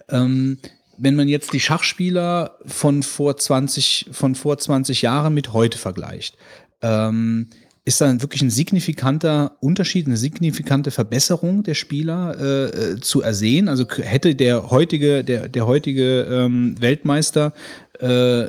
Ähm, 0.08 0.58
wenn 0.96 1.16
man 1.16 1.26
jetzt 1.26 1.52
die 1.52 1.60
Schachspieler 1.60 2.56
von 2.64 3.02
vor 3.02 3.36
20, 3.36 4.10
von 4.12 4.36
vor 4.36 4.58
20 4.58 5.02
Jahren 5.02 5.34
mit 5.34 5.52
heute 5.52 5.76
vergleicht, 5.76 6.36
ähm, 6.82 7.48
ist 7.84 8.00
da 8.00 8.22
wirklich 8.22 8.40
ein 8.40 8.50
signifikanter 8.50 9.56
Unterschied, 9.60 10.06
eine 10.06 10.16
signifikante 10.16 10.90
Verbesserung 10.90 11.62
der 11.62 11.74
Spieler 11.74 12.36
äh, 12.38 12.64
äh, 12.64 13.00
zu 13.00 13.20
ersehen? 13.20 13.68
Also 13.68 13.84
hätte 13.88 14.34
der 14.34 14.70
heutige, 14.70 15.22
der, 15.22 15.48
der 15.48 15.66
heutige 15.66 16.22
ähm, 16.22 16.80
Weltmeister 16.80 17.52
äh, 18.00 18.46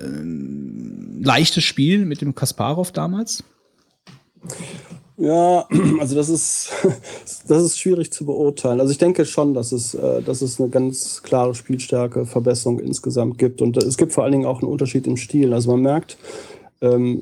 leichtes 1.22 1.64
Spiel 1.66 2.06
mit 2.06 2.22
dem 2.22 2.34
Kasparov 2.34 2.94
damals? 2.94 3.44
Ja, 5.18 5.68
also 6.00 6.16
das 6.16 6.30
ist, 6.30 6.72
das 7.48 7.64
ist 7.64 7.80
schwierig 7.80 8.12
zu 8.12 8.26
beurteilen. 8.26 8.80
Also 8.80 8.92
ich 8.92 8.98
denke 8.98 9.26
schon, 9.26 9.54
dass 9.54 9.74
es, 9.74 9.94
äh, 9.94 10.22
dass 10.22 10.42
es 10.42 10.60
eine 10.60 10.70
ganz 10.70 11.24
klare 11.24 11.56
Spielstärke, 11.56 12.26
Verbesserung 12.26 12.80
insgesamt 12.80 13.38
gibt. 13.38 13.62
Und 13.62 13.78
es 13.78 13.98
gibt 13.98 14.14
vor 14.14 14.24
allen 14.24 14.34
Dingen 14.34 14.46
auch 14.46 14.62
einen 14.62 14.72
Unterschied 14.72 15.08
im 15.08 15.18
Stil. 15.18 15.54
Also 15.54 15.72
man 15.72 15.82
merkt, 15.82 16.18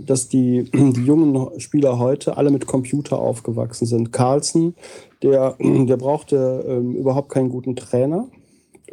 dass 0.06 0.30
die, 0.30 0.64
die 0.74 1.06
jungen 1.06 1.60
Spieler 1.60 2.00
heute 2.00 2.38
alle 2.38 2.52
mit 2.52 2.68
Computer 2.68 3.20
aufgewachsen 3.20 3.86
sind. 3.86 4.12
Carlsen, 4.12 4.76
der, 5.22 5.56
der 5.60 5.98
brauchte 5.98 6.66
ähm, 6.68 6.96
überhaupt 6.96 7.30
keinen 7.30 7.50
guten 7.50 7.76
Trainer. 7.76 8.28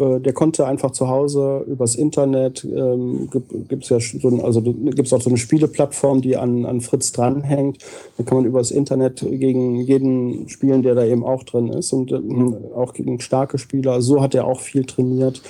Äh, 0.00 0.20
Der 0.20 0.32
konnte 0.32 0.66
einfach 0.66 0.92
zu 0.92 1.08
Hause 1.08 1.65
übers 1.66 1.94
Internet, 1.94 2.65
ähm, 2.65 3.28
gibt 3.68 3.84
es 3.84 3.90
ja 3.90 3.99
so 4.00 4.28
ein, 4.28 4.40
also 4.40 4.62
gibt's 4.62 5.12
auch 5.12 5.20
so 5.20 5.31
eine 5.31 5.36
Spieleplattform, 5.36 6.23
die 6.23 6.36
an, 6.36 6.65
an 6.65 6.81
Fritz 6.81 7.12
dranhängt. 7.12 7.78
Da 8.16 8.24
kann 8.24 8.39
man 8.39 8.47
übers 8.47 8.70
Internet 8.70 9.20
gegen 9.20 9.76
jeden 9.76 10.49
spielen, 10.49 10.82
der 10.82 10.94
da 10.94 11.05
eben 11.05 11.24
auch 11.24 11.42
drin 11.42 11.68
ist 11.68 11.92
und 11.92 12.12
ähm, 12.12 12.57
auch 12.74 12.94
gegen 12.94 13.20
starke 13.20 13.58
Spieler. 13.58 14.00
So 14.00 14.23
hat 14.23 14.34
er 14.34 14.47
auch 14.47 14.60
viel 14.60 14.84
trainiert. 14.84 15.42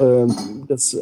Ähm, 0.00 0.34
das 0.68 0.98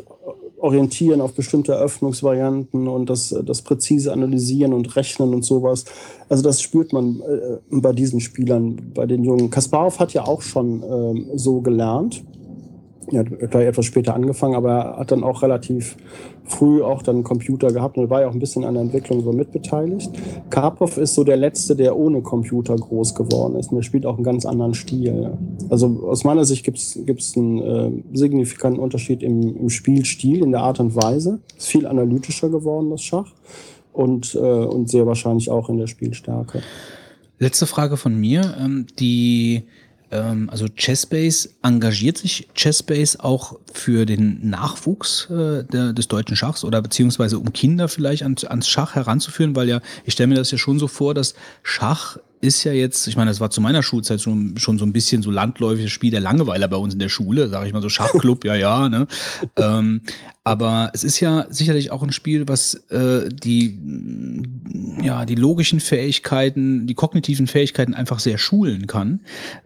Orientieren 0.64 1.20
auf 1.20 1.34
bestimmte 1.34 1.72
Eröffnungsvarianten 1.72 2.88
und 2.88 3.10
das, 3.10 3.34
das 3.44 3.60
präzise 3.60 4.12
Analysieren 4.12 4.72
und 4.72 4.96
Rechnen 4.96 5.34
und 5.34 5.44
sowas. 5.44 5.84
Also 6.30 6.42
das 6.42 6.62
spürt 6.62 6.94
man 6.94 7.20
äh, 7.20 7.58
bei 7.70 7.92
diesen 7.92 8.20
Spielern, 8.20 8.92
bei 8.94 9.04
den 9.04 9.24
Jungen. 9.24 9.50
Kasparov 9.50 9.98
hat 9.98 10.14
ja 10.14 10.26
auch 10.26 10.40
schon 10.40 10.82
ähm, 10.82 11.26
so 11.34 11.60
gelernt. 11.60 12.24
Er 13.16 13.20
hat 13.20 13.50
gleich 13.50 13.66
etwas 13.66 13.86
später 13.86 14.14
angefangen, 14.14 14.54
aber 14.54 14.70
er 14.72 14.96
hat 14.98 15.10
dann 15.10 15.24
auch 15.24 15.42
relativ 15.42 15.96
früh 16.44 16.82
auch 16.82 17.02
dann 17.02 17.24
Computer 17.24 17.72
gehabt 17.72 17.96
und 17.96 18.10
war 18.10 18.20
ja 18.20 18.28
auch 18.28 18.32
ein 18.32 18.38
bisschen 18.38 18.64
an 18.64 18.74
der 18.74 18.82
Entwicklung 18.82 19.22
so 19.22 19.32
mitbeteiligt. 19.32 20.10
Karpov 20.50 20.98
ist 20.98 21.14
so 21.14 21.24
der 21.24 21.36
Letzte, 21.36 21.74
der 21.74 21.96
ohne 21.96 22.22
Computer 22.22 22.76
groß 22.76 23.14
geworden 23.14 23.56
ist. 23.56 23.72
Und 23.72 23.78
er 23.78 23.82
spielt 23.82 24.06
auch 24.06 24.16
einen 24.16 24.24
ganz 24.24 24.44
anderen 24.44 24.74
Stil. 24.74 25.32
Also 25.70 26.06
aus 26.06 26.24
meiner 26.24 26.44
Sicht 26.44 26.64
gibt 26.64 26.78
es 26.78 27.36
einen 27.36 27.58
äh, 27.60 27.90
signifikanten 28.12 28.80
Unterschied 28.80 29.22
im, 29.22 29.56
im 29.56 29.70
Spielstil, 29.70 30.42
in 30.42 30.52
der 30.52 30.60
Art 30.60 30.80
und 30.80 30.94
Weise. 30.94 31.40
Ist 31.56 31.68
viel 31.68 31.86
analytischer 31.86 32.50
geworden, 32.50 32.90
das 32.90 33.02
Schach. 33.02 33.32
Und, 33.92 34.34
äh, 34.34 34.38
und 34.38 34.90
sehr 34.90 35.06
wahrscheinlich 35.06 35.50
auch 35.50 35.68
in 35.68 35.78
der 35.78 35.86
Spielstärke. 35.86 36.62
Letzte 37.38 37.66
Frage 37.66 37.96
von 37.96 38.18
mir. 38.18 38.54
Ähm, 38.60 38.86
die, 38.98 39.64
ähm, 40.14 40.48
also 40.50 40.66
Chessbase, 40.68 41.50
engagiert 41.62 42.18
sich 42.18 42.48
Chessbase 42.54 43.22
auch 43.22 43.58
für 43.72 44.06
den 44.06 44.48
Nachwuchs 44.48 45.28
äh, 45.30 45.64
der, 45.64 45.92
des 45.92 46.08
deutschen 46.08 46.36
Schachs 46.36 46.64
oder 46.64 46.80
beziehungsweise 46.80 47.38
um 47.38 47.52
Kinder 47.52 47.88
vielleicht 47.88 48.22
ans, 48.22 48.44
ans 48.44 48.68
Schach 48.68 48.94
heranzuführen? 48.94 49.56
Weil 49.56 49.68
ja, 49.68 49.80
ich 50.04 50.14
stelle 50.14 50.28
mir 50.28 50.36
das 50.36 50.50
ja 50.50 50.58
schon 50.58 50.78
so 50.78 50.86
vor, 50.86 51.14
dass 51.14 51.34
Schach 51.62 52.18
ist 52.44 52.62
ja 52.64 52.72
jetzt, 52.72 53.06
ich 53.08 53.16
meine, 53.16 53.30
das 53.30 53.40
war 53.40 53.50
zu 53.50 53.62
meiner 53.62 53.82
Schulzeit 53.82 54.20
schon, 54.20 54.58
schon 54.58 54.78
so 54.78 54.84
ein 54.84 54.92
bisschen 54.92 55.22
so 55.22 55.30
landläufiges 55.30 55.90
Spiel 55.90 56.10
der 56.10 56.20
Langeweiler 56.20 56.68
bei 56.68 56.76
uns 56.76 56.92
in 56.92 57.00
der 57.00 57.08
Schule, 57.08 57.48
sage 57.48 57.66
ich 57.66 57.72
mal 57.72 57.80
so 57.80 57.88
Schachclub, 57.88 58.44
ja, 58.44 58.54
ja, 58.54 58.88
ne? 58.88 59.06
ähm, 59.56 60.02
aber 60.44 60.90
es 60.92 61.04
ist 61.04 61.20
ja 61.20 61.46
sicherlich 61.48 61.90
auch 61.90 62.02
ein 62.02 62.12
Spiel, 62.12 62.46
was 62.46 62.74
äh, 62.90 63.30
die, 63.30 63.78
ja, 65.02 65.24
die 65.24 65.36
logischen 65.36 65.80
Fähigkeiten, 65.80 66.86
die 66.86 66.92
kognitiven 66.92 67.46
Fähigkeiten 67.46 67.94
einfach 67.94 68.18
sehr 68.18 68.36
schulen 68.36 68.86
kann. 68.86 69.20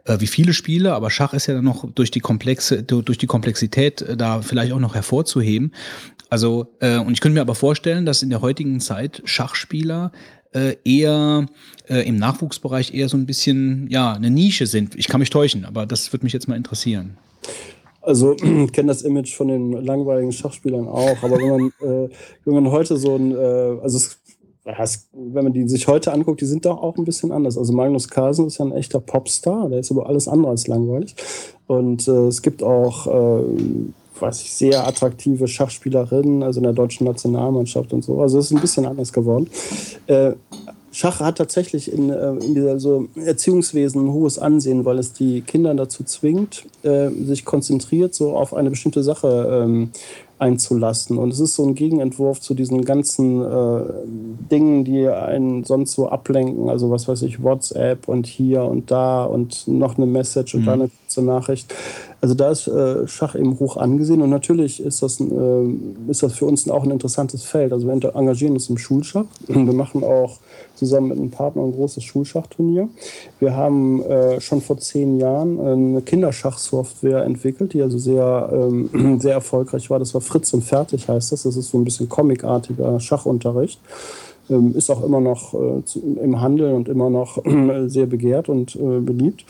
Äh, 0.04 0.20
wie 0.20 0.28
viele 0.28 0.52
Spiele, 0.52 0.94
aber 0.94 1.10
Schach 1.10 1.34
ist 1.34 1.48
ja 1.48 1.54
dann 1.54 1.64
noch 1.64 1.90
durch 1.92 2.12
die 2.12 2.20
komplexe, 2.20 2.84
durch 2.84 3.18
die 3.18 3.26
Komplexität 3.26 4.02
äh, 4.02 4.16
da 4.16 4.40
vielleicht 4.40 4.72
auch 4.72 4.78
noch 4.78 4.94
hervorzuheben. 4.94 5.72
Also, 6.30 6.74
äh, 6.80 6.98
und 6.98 7.12
ich 7.12 7.20
könnte 7.20 7.34
mir 7.34 7.40
aber 7.40 7.54
vorstellen, 7.54 8.06
dass 8.06 8.22
in 8.22 8.30
der 8.30 8.40
heutigen 8.40 8.80
Zeit 8.80 9.22
Schachspieler 9.24 10.12
äh, 10.58 10.76
eher 10.84 11.46
äh, 11.88 12.06
im 12.08 12.16
Nachwuchsbereich 12.16 12.94
eher 12.94 13.08
so 13.08 13.16
ein 13.16 13.26
bisschen 13.26 13.88
ja 13.90 14.12
eine 14.12 14.30
Nische 14.30 14.66
sind. 14.66 14.94
Ich 14.96 15.08
kann 15.08 15.20
mich 15.20 15.30
täuschen, 15.30 15.64
aber 15.64 15.86
das 15.86 16.12
würde 16.12 16.24
mich 16.24 16.32
jetzt 16.32 16.48
mal 16.48 16.56
interessieren. 16.56 17.16
Also 18.00 18.32
ich 18.64 18.72
kenne 18.72 18.88
das 18.88 19.02
Image 19.02 19.34
von 19.34 19.48
den 19.48 19.72
langweiligen 19.72 20.32
Schachspielern 20.32 20.88
auch, 20.88 21.22
aber 21.22 21.38
wenn 21.38 21.48
man, 21.48 21.66
äh, 21.80 22.08
wenn 22.44 22.54
man 22.54 22.70
heute 22.70 22.96
so 22.96 23.16
ein, 23.16 23.32
äh, 23.32 23.80
also 23.82 23.98
es, 23.98 24.18
wenn 25.12 25.44
man 25.44 25.52
die 25.52 25.68
sich 25.68 25.88
heute 25.88 26.12
anguckt, 26.12 26.40
die 26.40 26.46
sind 26.46 26.66
doch 26.66 26.82
auch 26.82 26.96
ein 26.98 27.04
bisschen 27.04 27.32
anders. 27.32 27.56
Also 27.56 27.72
Magnus 27.72 28.08
Carlsen 28.08 28.46
ist 28.46 28.58
ja 28.58 28.66
ein 28.66 28.72
echter 28.72 29.00
Popstar, 29.00 29.70
der 29.70 29.80
ist 29.80 29.90
aber 29.90 30.06
alles 30.06 30.28
andere 30.28 30.50
als 30.50 30.66
langweilig. 30.66 31.14
Und 31.66 32.06
äh, 32.06 32.26
es 32.26 32.42
gibt 32.42 32.62
auch, 32.62 33.06
äh, 33.06 33.44
weiß 34.20 34.42
ich, 34.42 34.52
sehr 34.52 34.86
attraktive 34.86 35.48
Schachspielerinnen, 35.48 36.42
also 36.42 36.60
in 36.60 36.64
der 36.64 36.72
deutschen 36.72 37.06
Nationalmannschaft 37.06 37.92
und 37.92 38.02
so. 38.02 38.20
Also 38.20 38.38
es 38.38 38.46
ist 38.46 38.52
ein 38.52 38.60
bisschen 38.60 38.86
anders 38.86 39.12
geworden. 39.12 39.48
Äh, 40.06 40.32
Schach 40.98 41.20
hat 41.20 41.38
tatsächlich 41.38 41.92
in, 41.92 42.10
äh, 42.10 42.30
in 42.30 42.56
dieser 42.56 42.80
so 42.80 43.06
Erziehungswesen 43.14 44.06
ein 44.06 44.12
hohes 44.12 44.40
Ansehen, 44.40 44.84
weil 44.84 44.98
es 44.98 45.12
die 45.12 45.42
Kinder 45.42 45.72
dazu 45.76 46.02
zwingt, 46.02 46.64
äh, 46.82 47.10
sich 47.10 47.44
konzentriert 47.44 48.16
so 48.16 48.36
auf 48.36 48.52
eine 48.52 48.68
bestimmte 48.68 49.04
Sache 49.04 49.62
ähm, 49.64 49.92
einzulassen. 50.40 51.16
Und 51.16 51.32
es 51.32 51.38
ist 51.38 51.54
so 51.54 51.64
ein 51.64 51.76
Gegenentwurf 51.76 52.40
zu 52.40 52.52
diesen 52.52 52.84
ganzen 52.84 53.42
äh, 53.42 53.80
Dingen, 54.50 54.84
die 54.84 55.06
einen 55.06 55.62
sonst 55.62 55.92
so 55.92 56.08
ablenken. 56.08 56.68
Also 56.68 56.90
was 56.90 57.06
weiß 57.06 57.22
ich, 57.22 57.44
WhatsApp 57.44 58.08
und 58.08 58.26
hier 58.26 58.64
und 58.64 58.90
da 58.90 59.22
und 59.22 59.68
noch 59.68 59.98
eine 59.98 60.06
Message 60.06 60.56
und 60.56 60.62
mhm. 60.62 60.66
da 60.66 60.72
eine 60.72 60.88
kurze 60.88 61.22
Nachricht. 61.22 61.72
Also 62.20 62.34
da 62.34 62.50
ist 62.50 62.66
äh, 62.66 63.06
Schach 63.06 63.36
eben 63.36 63.60
hoch 63.60 63.76
angesehen 63.76 64.20
und 64.20 64.30
natürlich 64.30 64.82
ist 64.82 65.02
das, 65.02 65.20
äh, 65.20 65.24
ist 66.08 66.24
das 66.24 66.32
für 66.32 66.46
uns 66.46 66.68
auch 66.68 66.82
ein 66.82 66.90
interessantes 66.90 67.44
Feld. 67.44 67.72
Also 67.72 67.86
wir 67.86 67.92
engagieren 68.16 68.54
uns 68.54 68.68
im 68.68 68.78
Schulschach. 68.78 69.26
Wir 69.46 69.72
machen 69.72 70.02
auch 70.02 70.38
zusammen 70.78 71.08
mit 71.08 71.18
einem 71.18 71.30
Partner 71.30 71.62
ein 71.62 71.72
großes 71.72 72.04
Schulschachturnier. 72.04 72.88
Wir 73.40 73.56
haben 73.56 74.02
äh, 74.02 74.40
schon 74.40 74.60
vor 74.60 74.78
zehn 74.78 75.18
Jahren 75.18 75.60
eine 75.60 76.02
Kinderschachsoftware 76.02 77.24
entwickelt, 77.24 77.72
die 77.72 77.82
also 77.82 77.98
sehr, 77.98 78.50
ähm, 78.52 79.18
sehr 79.20 79.34
erfolgreich 79.34 79.90
war. 79.90 79.98
Das 79.98 80.14
war 80.14 80.20
Fritz 80.20 80.52
und 80.54 80.64
Fertig 80.64 81.08
heißt 81.08 81.32
das. 81.32 81.42
Das 81.42 81.56
ist 81.56 81.70
so 81.70 81.78
ein 81.78 81.84
bisschen 81.84 82.08
comicartiger 82.08 83.00
Schachunterricht. 83.00 83.80
Ähm, 84.50 84.74
ist 84.76 84.90
auch 84.90 85.04
immer 85.04 85.20
noch 85.20 85.54
äh, 85.54 85.82
im 86.22 86.40
Handel 86.40 86.72
und 86.72 86.88
immer 86.88 87.10
noch 87.10 87.44
äh, 87.44 87.88
sehr 87.88 88.06
begehrt 88.06 88.48
und 88.48 88.76
äh, 88.76 89.00
beliebt. 89.00 89.44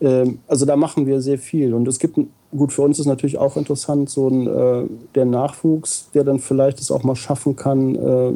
Ähm, 0.00 0.38
also 0.48 0.64
da 0.66 0.76
machen 0.76 1.06
wir 1.06 1.20
sehr 1.20 1.38
viel. 1.38 1.74
Und 1.74 1.86
es 1.86 1.98
gibt, 1.98 2.18
gut, 2.56 2.72
für 2.72 2.82
uns 2.82 2.98
ist 2.98 3.06
natürlich 3.06 3.38
auch 3.38 3.56
interessant, 3.56 4.08
so 4.10 4.28
ein, 4.28 4.46
äh, 4.46 4.84
der 5.14 5.24
Nachwuchs, 5.24 6.08
der 6.14 6.24
dann 6.24 6.38
vielleicht 6.38 6.80
es 6.80 6.90
auch 6.90 7.02
mal 7.02 7.16
schaffen 7.16 7.56
kann, 7.56 7.94
äh, 7.94 8.32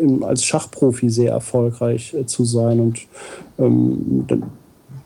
im, 0.00 0.22
als 0.22 0.44
Schachprofi 0.44 1.10
sehr 1.10 1.32
erfolgreich 1.32 2.14
äh, 2.14 2.26
zu 2.26 2.44
sein. 2.44 2.80
Und 2.80 3.00
ähm, 3.58 4.26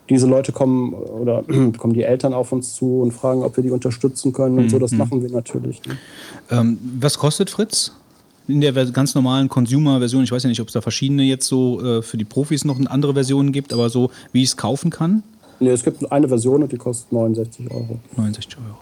diese 0.08 0.26
Leute 0.26 0.52
kommen 0.52 0.92
oder 0.92 1.42
kommen 1.78 1.94
die 1.94 2.02
Eltern 2.02 2.34
auf 2.34 2.52
uns 2.52 2.74
zu 2.74 3.00
und 3.00 3.12
fragen, 3.12 3.42
ob 3.42 3.56
wir 3.56 3.64
die 3.64 3.70
unterstützen 3.70 4.32
können 4.32 4.58
und 4.58 4.70
so. 4.70 4.78
Das 4.78 4.92
mhm. 4.92 4.98
machen 4.98 5.22
wir 5.22 5.30
natürlich. 5.30 5.80
Ne? 5.84 5.96
Ähm, 6.50 6.78
was 7.00 7.18
kostet 7.18 7.50
Fritz? 7.50 7.92
In 8.48 8.60
der 8.60 8.72
ganz 8.72 9.16
normalen 9.16 9.48
Consumer-Version, 9.48 10.22
ich 10.22 10.30
weiß 10.30 10.44
ja 10.44 10.48
nicht, 10.48 10.60
ob 10.60 10.68
es 10.68 10.72
da 10.72 10.80
verschiedene 10.80 11.24
jetzt 11.24 11.48
so 11.48 11.82
äh, 11.82 12.02
für 12.02 12.16
die 12.16 12.24
Profis 12.24 12.64
noch 12.64 12.78
eine 12.78 12.88
andere 12.88 13.14
Version 13.14 13.50
gibt, 13.50 13.72
aber 13.72 13.90
so, 13.90 14.10
wie 14.30 14.42
ich 14.42 14.50
es 14.50 14.56
kaufen 14.56 14.90
kann? 14.90 15.24
Nee, 15.58 15.70
es 15.70 15.82
gibt 15.82 16.10
eine 16.10 16.28
Version 16.28 16.62
und 16.62 16.72
die 16.72 16.76
kostet 16.76 17.12
69 17.12 17.70
Euro. 17.70 17.98
69 18.16 18.58
Euro. 18.58 18.78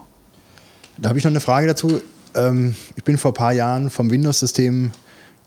Da 0.97 1.09
habe 1.09 1.19
ich 1.19 1.25
noch 1.25 1.31
eine 1.31 1.39
Frage 1.39 1.67
dazu. 1.67 2.01
Ähm, 2.33 2.75
ich 2.95 3.03
bin 3.03 3.17
vor 3.17 3.31
ein 3.31 3.35
paar 3.35 3.53
Jahren 3.53 3.89
vom 3.89 4.09
Windows-System 4.11 4.91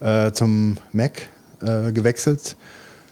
äh, 0.00 0.32
zum 0.32 0.76
Mac 0.92 1.28
äh, 1.62 1.92
gewechselt. 1.92 2.57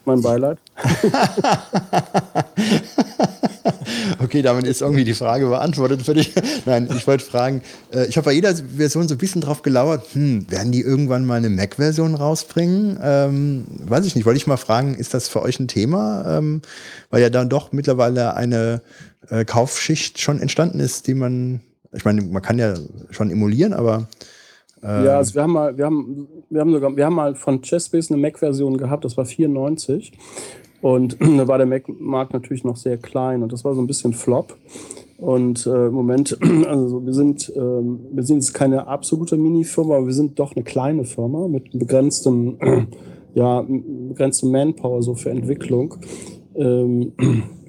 Mein 0.04 0.20
Beileid. 0.22 0.58
okay, 4.22 4.42
damit 4.42 4.66
ist 4.66 4.82
irgendwie 4.82 5.04
die 5.04 5.14
Frage 5.14 5.46
beantwortet 5.46 6.02
für 6.02 6.14
dich. 6.14 6.32
Nein, 6.64 6.88
ich 6.94 7.06
wollte 7.06 7.24
fragen, 7.24 7.62
äh, 7.92 8.06
ich 8.06 8.16
habe 8.16 8.26
bei 8.26 8.32
jeder 8.32 8.54
Version 8.54 9.08
so 9.08 9.14
ein 9.14 9.18
bisschen 9.18 9.40
drauf 9.40 9.62
gelauert, 9.62 10.06
hm, 10.12 10.50
werden 10.50 10.72
die 10.72 10.82
irgendwann 10.82 11.24
mal 11.24 11.36
eine 11.36 11.50
Mac-Version 11.50 12.14
rausbringen? 12.14 12.98
Ähm, 13.02 13.64
weiß 13.86 14.06
ich 14.06 14.14
nicht, 14.14 14.26
wollte 14.26 14.38
ich 14.38 14.46
mal 14.46 14.56
fragen, 14.56 14.94
ist 14.94 15.14
das 15.14 15.28
für 15.28 15.42
euch 15.42 15.58
ein 15.60 15.68
Thema? 15.68 16.38
Ähm, 16.38 16.62
weil 17.10 17.22
ja 17.22 17.30
dann 17.30 17.48
doch 17.48 17.72
mittlerweile 17.72 18.34
eine 18.34 18.82
äh, 19.30 19.44
Kaufschicht 19.44 20.20
schon 20.20 20.40
entstanden 20.40 20.80
ist, 20.80 21.06
die 21.06 21.14
man, 21.14 21.60
ich 21.92 22.04
meine, 22.04 22.22
man 22.22 22.42
kann 22.42 22.58
ja 22.58 22.74
schon 23.10 23.30
emulieren, 23.30 23.72
aber 23.72 24.08
ähm, 24.82 25.04
ja, 25.04 25.16
also 25.16 25.34
wir 25.34 25.42
haben 25.42 25.52
mal, 25.52 25.76
wir 25.76 25.86
haben, 25.86 26.28
wir 26.50 26.60
haben 26.60 26.72
sogar, 26.72 26.96
wir 26.96 27.06
haben 27.06 27.14
mal 27.14 27.34
von 27.34 27.62
Chessbase 27.62 28.12
eine 28.12 28.20
Mac-Version 28.20 28.76
gehabt, 28.76 29.04
das 29.04 29.16
war 29.16 29.24
94. 29.24 30.12
Und 30.86 31.16
da 31.38 31.48
war 31.48 31.58
der 31.58 31.66
Mac-Markt 31.66 32.32
natürlich 32.32 32.62
noch 32.62 32.76
sehr 32.76 32.96
klein 32.96 33.42
und 33.42 33.52
das 33.52 33.64
war 33.64 33.74
so 33.74 33.80
ein 33.80 33.88
bisschen 33.88 34.12
Flop. 34.12 34.56
Und 35.18 35.66
äh, 35.66 35.86
im 35.86 35.94
Moment, 35.94 36.38
also 36.68 37.04
wir 37.04 37.12
sind, 37.12 37.48
äh, 37.48 37.58
wir 37.58 38.22
sind 38.22 38.36
jetzt 38.36 38.54
keine 38.54 38.86
absolute 38.86 39.36
Mini-Firma, 39.36 39.96
aber 39.96 40.06
wir 40.06 40.14
sind 40.14 40.38
doch 40.38 40.54
eine 40.54 40.64
kleine 40.64 41.04
Firma 41.04 41.48
mit 41.48 41.76
begrenztem, 41.76 42.58
ja, 43.34 43.64
begrenztem 43.66 44.52
Manpower 44.52 45.02
so 45.02 45.16
für 45.16 45.30
Entwicklung. 45.30 45.96
Ähm, 46.54 47.12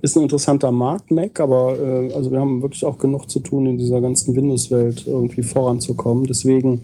ist 0.04 0.16
ein 0.16 0.22
interessanter 0.22 0.72
Markt, 0.72 1.10
Mac, 1.10 1.40
aber 1.40 1.76
äh, 1.80 2.14
also 2.14 2.32
wir 2.32 2.40
haben 2.40 2.62
wirklich 2.62 2.86
auch 2.86 3.00
genug 3.00 3.32
zu 3.32 3.40
tun, 3.40 3.66
in 3.66 3.80
dieser 3.80 4.00
ganzen 4.00 4.36
Windows-Welt 4.36 5.08
irgendwie 5.08 5.42
voranzukommen. 5.42 6.26
Deswegen 6.26 6.84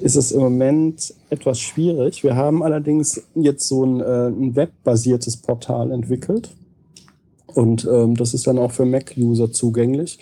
ist 0.00 0.16
es 0.16 0.32
im 0.32 0.40
Moment 0.40 1.14
etwas 1.30 1.58
schwierig. 1.60 2.22
Wir 2.22 2.36
haben 2.36 2.62
allerdings 2.62 3.22
jetzt 3.34 3.66
so 3.68 3.84
ein, 3.84 4.00
äh, 4.00 4.28
ein 4.28 4.56
webbasiertes 4.56 5.38
Portal 5.38 5.90
entwickelt. 5.90 6.50
Und 7.46 7.88
ähm, 7.90 8.16
das 8.16 8.34
ist 8.34 8.46
dann 8.46 8.58
auch 8.58 8.72
für 8.72 8.84
Mac-User 8.84 9.50
zugänglich. 9.50 10.18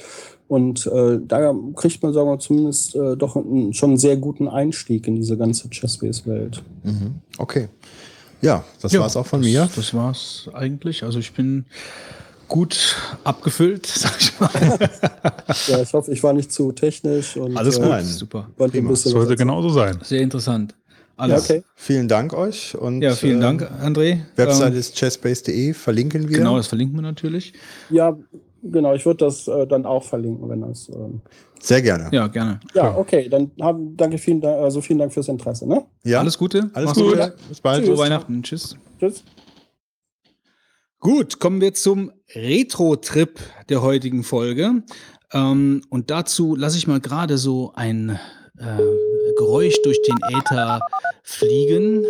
Und 0.46 0.86
äh, 0.86 1.18
da 1.26 1.54
kriegt 1.74 2.02
man, 2.02 2.12
sagen 2.12 2.28
wir 2.28 2.38
zumindest 2.38 2.94
äh, 2.94 3.16
doch 3.16 3.34
einen, 3.34 3.72
schon 3.72 3.90
einen 3.90 3.98
sehr 3.98 4.16
guten 4.16 4.46
Einstieg 4.46 5.06
in 5.08 5.16
diese 5.16 5.36
ganze 5.36 5.68
Chessbase-Welt. 5.68 6.62
Mhm. 6.84 7.14
Okay. 7.38 7.68
Ja, 8.40 8.62
das 8.82 8.92
ja, 8.92 9.00
war 9.00 9.06
es 9.06 9.16
auch 9.16 9.26
von 9.26 9.40
mir. 9.40 9.68
Das 9.74 9.94
war 9.94 10.10
es 10.10 10.48
eigentlich. 10.52 11.02
Also 11.02 11.18
ich 11.18 11.32
bin 11.32 11.64
gut 12.54 12.96
abgefüllt, 13.24 13.84
sag 13.96 14.14
ich 14.20 14.38
mal. 14.38 14.48
ja, 15.66 15.82
ich 15.82 15.92
hoffe, 15.92 16.12
ich 16.12 16.22
war 16.22 16.32
nicht 16.32 16.52
zu 16.52 16.70
technisch. 16.70 17.36
Und, 17.36 17.56
Alles 17.56 17.80
gut, 17.80 17.90
äh, 17.90 18.02
super. 18.04 18.48
Das 18.56 19.02
sollte 19.02 19.34
genauso 19.34 19.70
sein. 19.70 19.98
Sehr 20.04 20.20
interessant. 20.20 20.72
Alles. 21.16 21.48
Ja, 21.48 21.56
okay. 21.56 21.64
Vielen 21.74 22.06
Dank 22.06 22.32
euch. 22.32 22.76
Und, 22.76 23.02
ja, 23.02 23.12
vielen 23.16 23.40
Dank, 23.40 23.62
äh, 23.62 23.84
André. 23.84 24.20
Website 24.36 24.72
ähm, 24.72 24.78
ist 24.78 24.94
chessbase.de, 24.94 25.74
verlinken 25.74 26.28
wir. 26.28 26.38
Genau, 26.38 26.56
das 26.56 26.68
verlinken 26.68 26.96
wir 26.96 27.02
natürlich. 27.02 27.54
Ja, 27.90 28.16
genau, 28.62 28.94
ich 28.94 29.04
würde 29.04 29.24
das 29.24 29.48
äh, 29.48 29.66
dann 29.66 29.84
auch 29.84 30.04
verlinken, 30.04 30.48
wenn 30.48 30.60
das. 30.60 30.88
Ähm 30.90 31.22
sehr 31.60 31.82
gerne. 31.82 32.08
Ja, 32.12 32.28
gerne. 32.28 32.60
Ja, 32.74 32.96
okay, 32.96 33.28
dann 33.28 33.50
haben, 33.60 33.96
danke, 33.96 34.18
vielen 34.18 34.40
Dank, 34.40 34.60
also 34.60 34.80
vielen 34.80 35.00
Dank 35.00 35.12
fürs 35.12 35.26
Interesse. 35.26 35.66
Ne? 35.66 35.84
Ja, 36.04 36.20
alles 36.20 36.38
Gute. 36.38 36.70
Alles 36.72 36.90
Mach's 36.90 36.98
Gute. 36.98 37.16
Gut. 37.16 37.48
Bis 37.48 37.60
bald. 37.60 37.84
Frohe 37.84 37.98
Weihnachten. 37.98 38.42
Tschüss. 38.44 38.76
Tschüss. 39.00 39.24
Gut, 41.04 41.38
kommen 41.38 41.60
wir 41.60 41.74
zum 41.74 42.12
Retro-Trip 42.34 43.38
der 43.68 43.82
heutigen 43.82 44.24
Folge. 44.24 44.82
Ähm, 45.34 45.82
und 45.90 46.10
dazu 46.10 46.56
lasse 46.56 46.78
ich 46.78 46.86
mal 46.86 46.98
gerade 46.98 47.36
so 47.36 47.72
ein 47.74 48.18
äh, 48.56 48.78
Geräusch 49.36 49.74
durch 49.82 50.00
den 50.00 50.16
Äther 50.34 50.80
fliegen. 51.22 52.06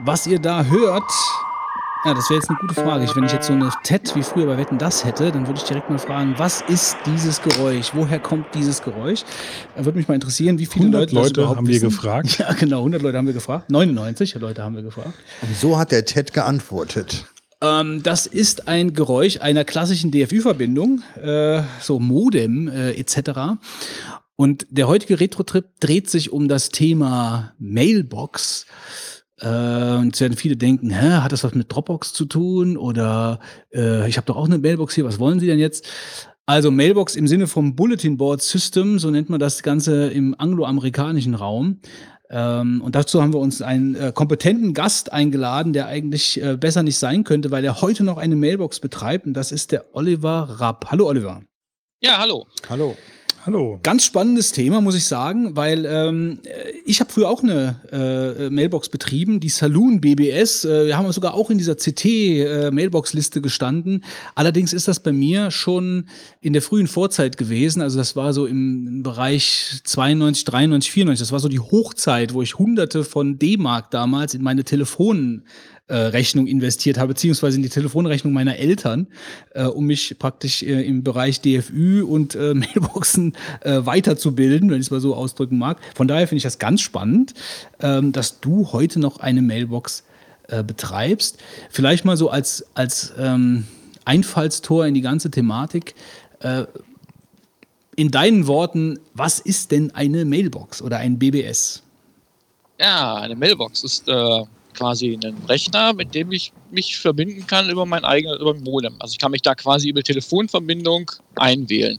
Was 0.00 0.26
ihr 0.26 0.40
da 0.40 0.64
hört, 0.64 1.04
Ja, 2.02 2.14
das 2.14 2.30
wäre 2.30 2.40
jetzt 2.40 2.48
eine 2.48 2.58
gute 2.58 2.72
Frage. 2.72 3.04
Ich, 3.04 3.14
wenn 3.14 3.24
ich 3.24 3.32
jetzt 3.32 3.46
so 3.46 3.52
eine 3.52 3.70
TED 3.84 4.16
wie 4.16 4.22
früher 4.22 4.46
bei 4.46 4.56
Wetten 4.56 4.78
das 4.78 5.04
hätte, 5.04 5.30
dann 5.32 5.46
würde 5.46 5.58
ich 5.58 5.64
direkt 5.66 5.90
mal 5.90 5.98
fragen, 5.98 6.34
was 6.38 6.62
ist 6.62 6.96
dieses 7.04 7.42
Geräusch? 7.42 7.90
Woher 7.92 8.18
kommt 8.18 8.46
dieses 8.54 8.80
Geräusch? 8.80 9.22
Da 9.76 9.84
würde 9.84 9.98
mich 9.98 10.08
mal 10.08 10.14
interessieren, 10.14 10.58
wie 10.58 10.64
viele 10.64 10.86
100 10.86 11.00
Leute, 11.00 11.14
das 11.14 11.24
Leute 11.28 11.40
überhaupt 11.40 11.58
haben 11.58 11.66
wir 11.66 11.74
wissen. 11.74 11.90
gefragt. 11.90 12.38
Ja, 12.38 12.52
genau, 12.54 12.78
100 12.78 13.02
Leute 13.02 13.18
haben 13.18 13.26
wir 13.26 13.34
gefragt. 13.34 13.70
99 13.70 14.34
Leute 14.36 14.62
haben 14.62 14.76
wir 14.76 14.82
gefragt. 14.82 15.12
Und 15.42 15.54
so 15.54 15.78
hat 15.78 15.92
der 15.92 16.06
Ted 16.06 16.32
geantwortet. 16.32 17.26
Ähm, 17.60 18.02
das 18.02 18.26
ist 18.26 18.66
ein 18.66 18.94
Geräusch 18.94 19.38
einer 19.42 19.66
klassischen 19.66 20.10
DFÜ-Verbindung, 20.10 21.02
äh, 21.22 21.62
so 21.82 22.00
Modem 22.00 22.68
äh, 22.68 22.92
etc. 22.92 23.58
Und 24.36 24.66
der 24.70 24.88
heutige 24.88 25.20
Retro-Trip 25.20 25.66
dreht 25.80 26.08
sich 26.08 26.32
um 26.32 26.48
das 26.48 26.70
Thema 26.70 27.52
Mailbox. 27.58 28.64
Äh, 29.40 29.96
und 29.98 30.06
jetzt 30.06 30.20
werden 30.20 30.36
viele 30.36 30.56
denken, 30.56 30.90
hä, 30.90 31.20
hat 31.20 31.32
das 31.32 31.44
was 31.44 31.54
mit 31.54 31.72
Dropbox 31.72 32.12
zu 32.12 32.24
tun? 32.24 32.76
Oder 32.76 33.40
äh, 33.72 34.08
ich 34.08 34.16
habe 34.16 34.26
doch 34.26 34.36
auch 34.36 34.46
eine 34.46 34.58
Mailbox 34.58 34.94
hier, 34.94 35.04
was 35.04 35.18
wollen 35.18 35.40
Sie 35.40 35.46
denn 35.46 35.58
jetzt? 35.58 35.88
Also 36.46 36.70
Mailbox 36.70 37.14
im 37.14 37.28
Sinne 37.28 37.46
vom 37.46 37.76
Bulletin 37.76 38.16
Board 38.16 38.42
System, 38.42 38.98
so 38.98 39.10
nennt 39.10 39.30
man 39.30 39.38
das 39.38 39.62
Ganze 39.62 40.08
im 40.08 40.34
angloamerikanischen 40.36 41.34
Raum. 41.36 41.80
Ähm, 42.28 42.80
und 42.80 42.94
dazu 42.94 43.22
haben 43.22 43.32
wir 43.32 43.40
uns 43.40 43.60
einen 43.62 43.94
äh, 43.94 44.12
kompetenten 44.14 44.74
Gast 44.74 45.12
eingeladen, 45.12 45.72
der 45.72 45.86
eigentlich 45.86 46.42
äh, 46.42 46.56
besser 46.56 46.82
nicht 46.82 46.98
sein 46.98 47.24
könnte, 47.24 47.50
weil 47.50 47.64
er 47.64 47.80
heute 47.80 48.04
noch 48.04 48.18
eine 48.18 48.36
Mailbox 48.36 48.80
betreibt. 48.80 49.26
Und 49.26 49.34
das 49.34 49.52
ist 49.52 49.72
der 49.72 49.94
Oliver 49.94 50.56
Rapp. 50.58 50.86
Hallo 50.90 51.08
Oliver. 51.08 51.42
Ja, 52.00 52.18
hallo. 52.18 52.46
Hallo. 52.68 52.96
Hallo. 53.46 53.80
Ganz 53.82 54.04
spannendes 54.04 54.52
Thema, 54.52 54.82
muss 54.82 54.94
ich 54.94 55.06
sagen, 55.06 55.56
weil 55.56 55.86
ähm, 55.86 56.40
ich 56.84 57.00
habe 57.00 57.10
früher 57.10 57.30
auch 57.30 57.42
eine 57.42 57.80
äh, 57.90 58.50
Mailbox 58.50 58.90
betrieben, 58.90 59.40
die 59.40 59.48
Saloon 59.48 60.02
BBS. 60.02 60.66
Äh, 60.66 60.88
wir 60.88 60.98
haben 60.98 61.10
sogar 61.10 61.32
auch 61.32 61.48
in 61.48 61.56
dieser 61.56 61.74
CT-Mailbox-Liste 61.74 63.40
gestanden. 63.40 64.04
Allerdings 64.34 64.74
ist 64.74 64.88
das 64.88 65.00
bei 65.00 65.12
mir 65.12 65.50
schon 65.50 66.04
in 66.42 66.52
der 66.52 66.60
frühen 66.60 66.86
Vorzeit 66.86 67.38
gewesen. 67.38 67.80
Also 67.80 67.96
das 67.96 68.14
war 68.14 68.34
so 68.34 68.44
im 68.44 69.02
Bereich 69.02 69.80
92, 69.84 70.44
93, 70.44 70.92
94. 70.92 71.26
Das 71.26 71.32
war 71.32 71.40
so 71.40 71.48
die 71.48 71.60
Hochzeit, 71.60 72.34
wo 72.34 72.42
ich 72.42 72.58
hunderte 72.58 73.04
von 73.04 73.38
D-Mark 73.38 73.90
damals 73.90 74.34
in 74.34 74.42
meine 74.42 74.64
Telefonen 74.64 75.46
äh, 75.90 75.96
Rechnung 75.96 76.46
investiert 76.46 76.98
habe, 76.98 77.08
beziehungsweise 77.08 77.56
in 77.56 77.62
die 77.62 77.68
Telefonrechnung 77.68 78.32
meiner 78.32 78.56
Eltern, 78.56 79.08
äh, 79.54 79.64
um 79.64 79.86
mich 79.86 80.16
praktisch 80.18 80.62
äh, 80.62 80.82
im 80.82 81.02
Bereich 81.02 81.40
DFÜ 81.40 82.04
und 82.04 82.34
äh, 82.34 82.54
Mailboxen 82.54 83.36
äh, 83.62 83.84
weiterzubilden, 83.84 84.70
wenn 84.70 84.78
ich 84.78 84.86
es 84.86 84.90
mal 84.90 85.00
so 85.00 85.14
ausdrücken 85.14 85.58
mag. 85.58 85.78
Von 85.94 86.06
daher 86.08 86.28
finde 86.28 86.38
ich 86.38 86.44
das 86.44 86.58
ganz 86.58 86.80
spannend, 86.80 87.34
ähm, 87.80 88.12
dass 88.12 88.40
du 88.40 88.72
heute 88.72 89.00
noch 89.00 89.18
eine 89.18 89.42
Mailbox 89.42 90.04
äh, 90.48 90.62
betreibst. 90.62 91.38
Vielleicht 91.70 92.04
mal 92.04 92.16
so 92.16 92.30
als, 92.30 92.64
als 92.74 93.12
ähm, 93.18 93.66
Einfallstor 94.04 94.86
in 94.86 94.94
die 94.94 95.00
ganze 95.00 95.30
Thematik. 95.30 95.94
Äh, 96.38 96.64
in 97.96 98.10
deinen 98.10 98.46
Worten, 98.46 98.98
was 99.14 99.40
ist 99.40 99.72
denn 99.72 99.90
eine 99.94 100.24
Mailbox 100.24 100.80
oder 100.80 100.98
ein 100.98 101.18
BBS? 101.18 101.82
Ja, 102.78 103.16
eine 103.16 103.36
Mailbox 103.36 103.84
ist 103.84 104.08
äh, 104.08 104.44
quasi 104.74 105.18
ein 105.22 105.36
Rechner, 105.48 105.92
mit 105.92 106.14
dem 106.14 106.32
ich 106.32 106.52
mich 106.70 106.98
verbinden 106.98 107.46
kann 107.46 107.68
über 107.70 107.86
mein 107.86 108.04
eigenes, 108.04 108.40
über 108.40 108.54
mein 108.54 108.62
Modem. 108.62 108.94
Also 108.98 109.12
ich 109.12 109.18
kann 109.18 109.32
mich 109.32 109.42
da 109.42 109.54
quasi 109.54 109.88
über 109.88 110.02
Telefonverbindung 110.02 111.10
einwählen. 111.36 111.98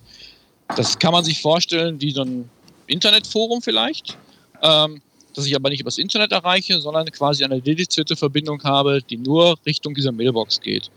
Das 0.76 0.98
kann 0.98 1.12
man 1.12 1.24
sich 1.24 1.42
vorstellen 1.42 2.00
wie 2.02 2.12
so 2.12 2.22
ein 2.22 2.50
Internetforum 2.88 3.62
vielleicht, 3.62 4.18
ähm, 4.62 5.02
das 5.34 5.46
ich 5.46 5.56
aber 5.56 5.70
nicht 5.70 5.82
übers 5.82 5.98
Internet 5.98 6.32
erreiche, 6.32 6.80
sondern 6.82 7.06
quasi 7.08 7.44
eine 7.44 7.62
dedizierte 7.62 8.16
Verbindung 8.16 8.62
habe, 8.64 9.02
die 9.02 9.18
nur 9.18 9.56
Richtung 9.66 9.94
dieser 9.94 10.12
Mailbox 10.12 10.60
geht. 10.60 10.90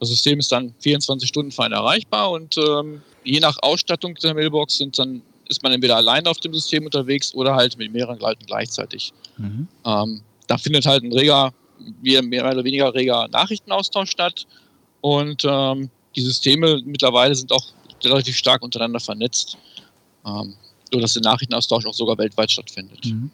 Das 0.00 0.08
System 0.08 0.40
ist 0.40 0.50
dann 0.50 0.74
24 0.80 1.28
Stunden 1.28 1.52
für 1.52 1.64
einen 1.64 1.74
erreichbar 1.74 2.30
und 2.30 2.56
ähm, 2.58 3.02
je 3.24 3.40
nach 3.40 3.56
Ausstattung 3.62 4.14
dieser 4.14 4.34
Mailbox 4.34 4.78
sind 4.78 4.98
dann, 4.98 5.22
ist 5.48 5.62
man 5.62 5.72
entweder 5.72 5.96
alleine 5.96 6.28
auf 6.28 6.38
dem 6.38 6.52
System 6.54 6.84
unterwegs 6.84 7.34
oder 7.34 7.54
halt 7.54 7.76
mit 7.78 7.92
mehreren 7.92 8.18
Leuten 8.18 8.44
gleichzeitig. 8.46 9.12
Mhm. 9.36 9.68
Ähm, 9.84 10.22
da 10.52 10.58
findet 10.58 10.84
halt 10.84 11.02
ein 11.02 11.12
reger, 11.12 11.50
mehr 12.02 12.22
oder 12.22 12.62
weniger 12.62 12.92
reger 12.92 13.26
Nachrichtenaustausch 13.28 14.10
statt. 14.10 14.46
Und 15.00 15.46
ähm, 15.46 15.88
die 16.14 16.20
Systeme 16.20 16.82
mittlerweile 16.84 17.34
sind 17.34 17.50
auch 17.52 17.64
relativ 18.04 18.36
stark 18.36 18.62
untereinander 18.62 19.00
vernetzt. 19.00 19.56
Ähm, 20.26 20.54
so 20.92 21.00
dass 21.00 21.14
der 21.14 21.22
Nachrichtenaustausch 21.22 21.86
auch 21.86 21.94
sogar 21.94 22.18
weltweit 22.18 22.50
stattfindet. 22.50 23.06
Mhm. 23.06 23.30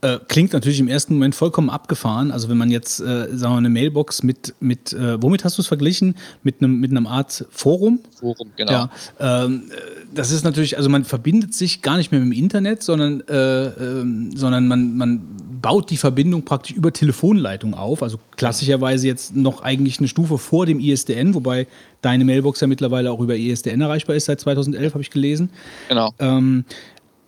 Äh, 0.00 0.18
klingt 0.26 0.52
natürlich 0.52 0.80
im 0.80 0.88
ersten 0.88 1.14
Moment 1.14 1.34
vollkommen 1.34 1.68
abgefahren. 1.68 2.30
Also 2.30 2.48
wenn 2.48 2.56
man 2.56 2.70
jetzt, 2.70 3.00
äh, 3.00 3.04
sagen 3.04 3.40
wir 3.40 3.48
mal, 3.48 3.56
eine 3.58 3.68
Mailbox 3.68 4.22
mit, 4.22 4.54
mit 4.60 4.92
äh, 4.92 5.22
womit 5.22 5.44
hast 5.44 5.58
du 5.58 5.62
es 5.62 5.68
verglichen? 5.68 6.16
Mit 6.42 6.62
einem 6.62 6.80
mit 6.80 6.90
einem 6.90 7.06
Art 7.06 7.44
Forum? 7.50 8.00
Forum, 8.18 8.50
genau. 8.56 8.72
Ja, 8.72 8.90
ähm, 9.20 9.70
äh, 9.70 10.04
das 10.14 10.30
ist 10.30 10.44
natürlich, 10.44 10.78
also 10.78 10.88
man 10.88 11.04
verbindet 11.04 11.52
sich 11.52 11.82
gar 11.82 11.98
nicht 11.98 12.10
mehr 12.10 12.20
mit 12.20 12.32
dem 12.32 12.38
Internet, 12.38 12.82
sondern, 12.82 13.20
äh, 13.28 13.66
ähm, 13.66 14.34
sondern 14.34 14.66
man, 14.66 14.96
man 14.96 15.53
baut 15.60 15.90
die 15.90 15.96
Verbindung 15.96 16.44
praktisch 16.44 16.76
über 16.76 16.92
Telefonleitung 16.92 17.74
auf. 17.74 18.02
Also 18.02 18.18
klassischerweise 18.36 19.06
jetzt 19.06 19.34
noch 19.34 19.62
eigentlich 19.62 19.98
eine 19.98 20.08
Stufe 20.08 20.38
vor 20.38 20.66
dem 20.66 20.80
ISDN, 20.80 21.34
wobei 21.34 21.66
deine 22.02 22.24
Mailbox 22.24 22.60
ja 22.60 22.66
mittlerweile 22.66 23.10
auch 23.10 23.20
über 23.20 23.36
ISDN 23.36 23.80
erreichbar 23.80 24.16
ist 24.16 24.26
seit 24.26 24.40
2011, 24.40 24.94
habe 24.94 25.02
ich 25.02 25.10
gelesen. 25.10 25.50
genau. 25.88 26.12
Ähm, 26.18 26.64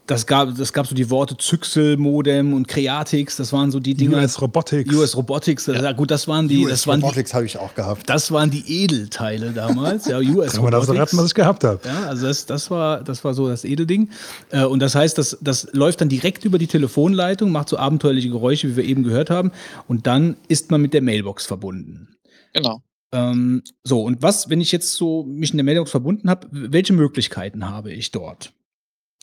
das 0.06 0.26
gab, 0.26 0.56
das 0.56 0.72
gab 0.72 0.86
so 0.86 0.94
die 0.94 1.10
Worte 1.10 1.36
Zyxel, 1.36 1.96
Modem 1.96 2.52
und 2.54 2.68
Creatix, 2.68 3.36
das 3.36 3.52
waren 3.52 3.70
so 3.70 3.80
die 3.80 3.94
Dinge. 3.94 4.16
US 4.16 4.40
Robotics. 4.40 4.94
US 4.94 5.16
Robotics, 5.16 5.64
das, 5.64 5.82
ja. 5.82 5.92
gut, 5.92 6.10
das 6.10 6.28
waren 6.28 6.46
die, 6.48 6.64
US 6.64 6.70
das 6.70 6.86
waren 6.86 7.00
Robotics 7.00 7.34
habe 7.34 7.46
ich 7.46 7.58
auch 7.58 7.74
gehabt. 7.74 8.08
das 8.08 8.30
waren 8.30 8.50
die 8.50 8.64
Edelteile 8.84 9.50
damals, 9.50 10.06
ja, 10.06 10.18
US 10.18 10.54
Kann 10.54 10.62
man 10.62 10.72
das 10.72 10.88
raten, 10.88 11.16
was 11.16 11.26
ich 11.26 11.34
gehabt 11.34 11.64
habe? 11.64 11.80
Ja, 11.84 12.06
also 12.06 12.26
das, 12.26 12.46
das, 12.46 12.70
war, 12.70 13.02
das 13.02 13.24
war 13.24 13.34
so 13.34 13.48
das 13.48 13.64
Edelding. 13.64 14.10
Äh, 14.50 14.64
und 14.64 14.80
das 14.80 14.94
heißt, 14.94 15.18
das, 15.18 15.36
das 15.40 15.68
läuft 15.72 16.00
dann 16.00 16.08
direkt 16.08 16.44
über 16.44 16.58
die 16.58 16.68
Telefonleitung, 16.68 17.50
macht 17.50 17.68
so 17.68 17.76
abenteuerliche 17.76 18.30
Geräusche, 18.30 18.68
wie 18.68 18.76
wir 18.76 18.84
eben 18.84 19.02
gehört 19.02 19.30
haben. 19.30 19.50
Und 19.88 20.06
dann 20.06 20.36
ist 20.48 20.70
man 20.70 20.80
mit 20.80 20.94
der 20.94 21.02
Mailbox 21.02 21.46
verbunden. 21.46 22.16
genau. 22.52 22.80
Ähm, 23.12 23.62
so, 23.84 24.02
und 24.02 24.20
was, 24.22 24.50
wenn 24.50 24.60
ich 24.60 24.72
jetzt 24.72 24.92
so 24.94 25.24
mich 25.24 25.52
in 25.52 25.56
der 25.56 25.64
Mailbox 25.64 25.90
verbunden 25.90 26.28
habe, 26.28 26.48
welche 26.50 26.92
Möglichkeiten 26.92 27.68
habe 27.68 27.92
ich 27.92 28.10
dort? 28.10 28.52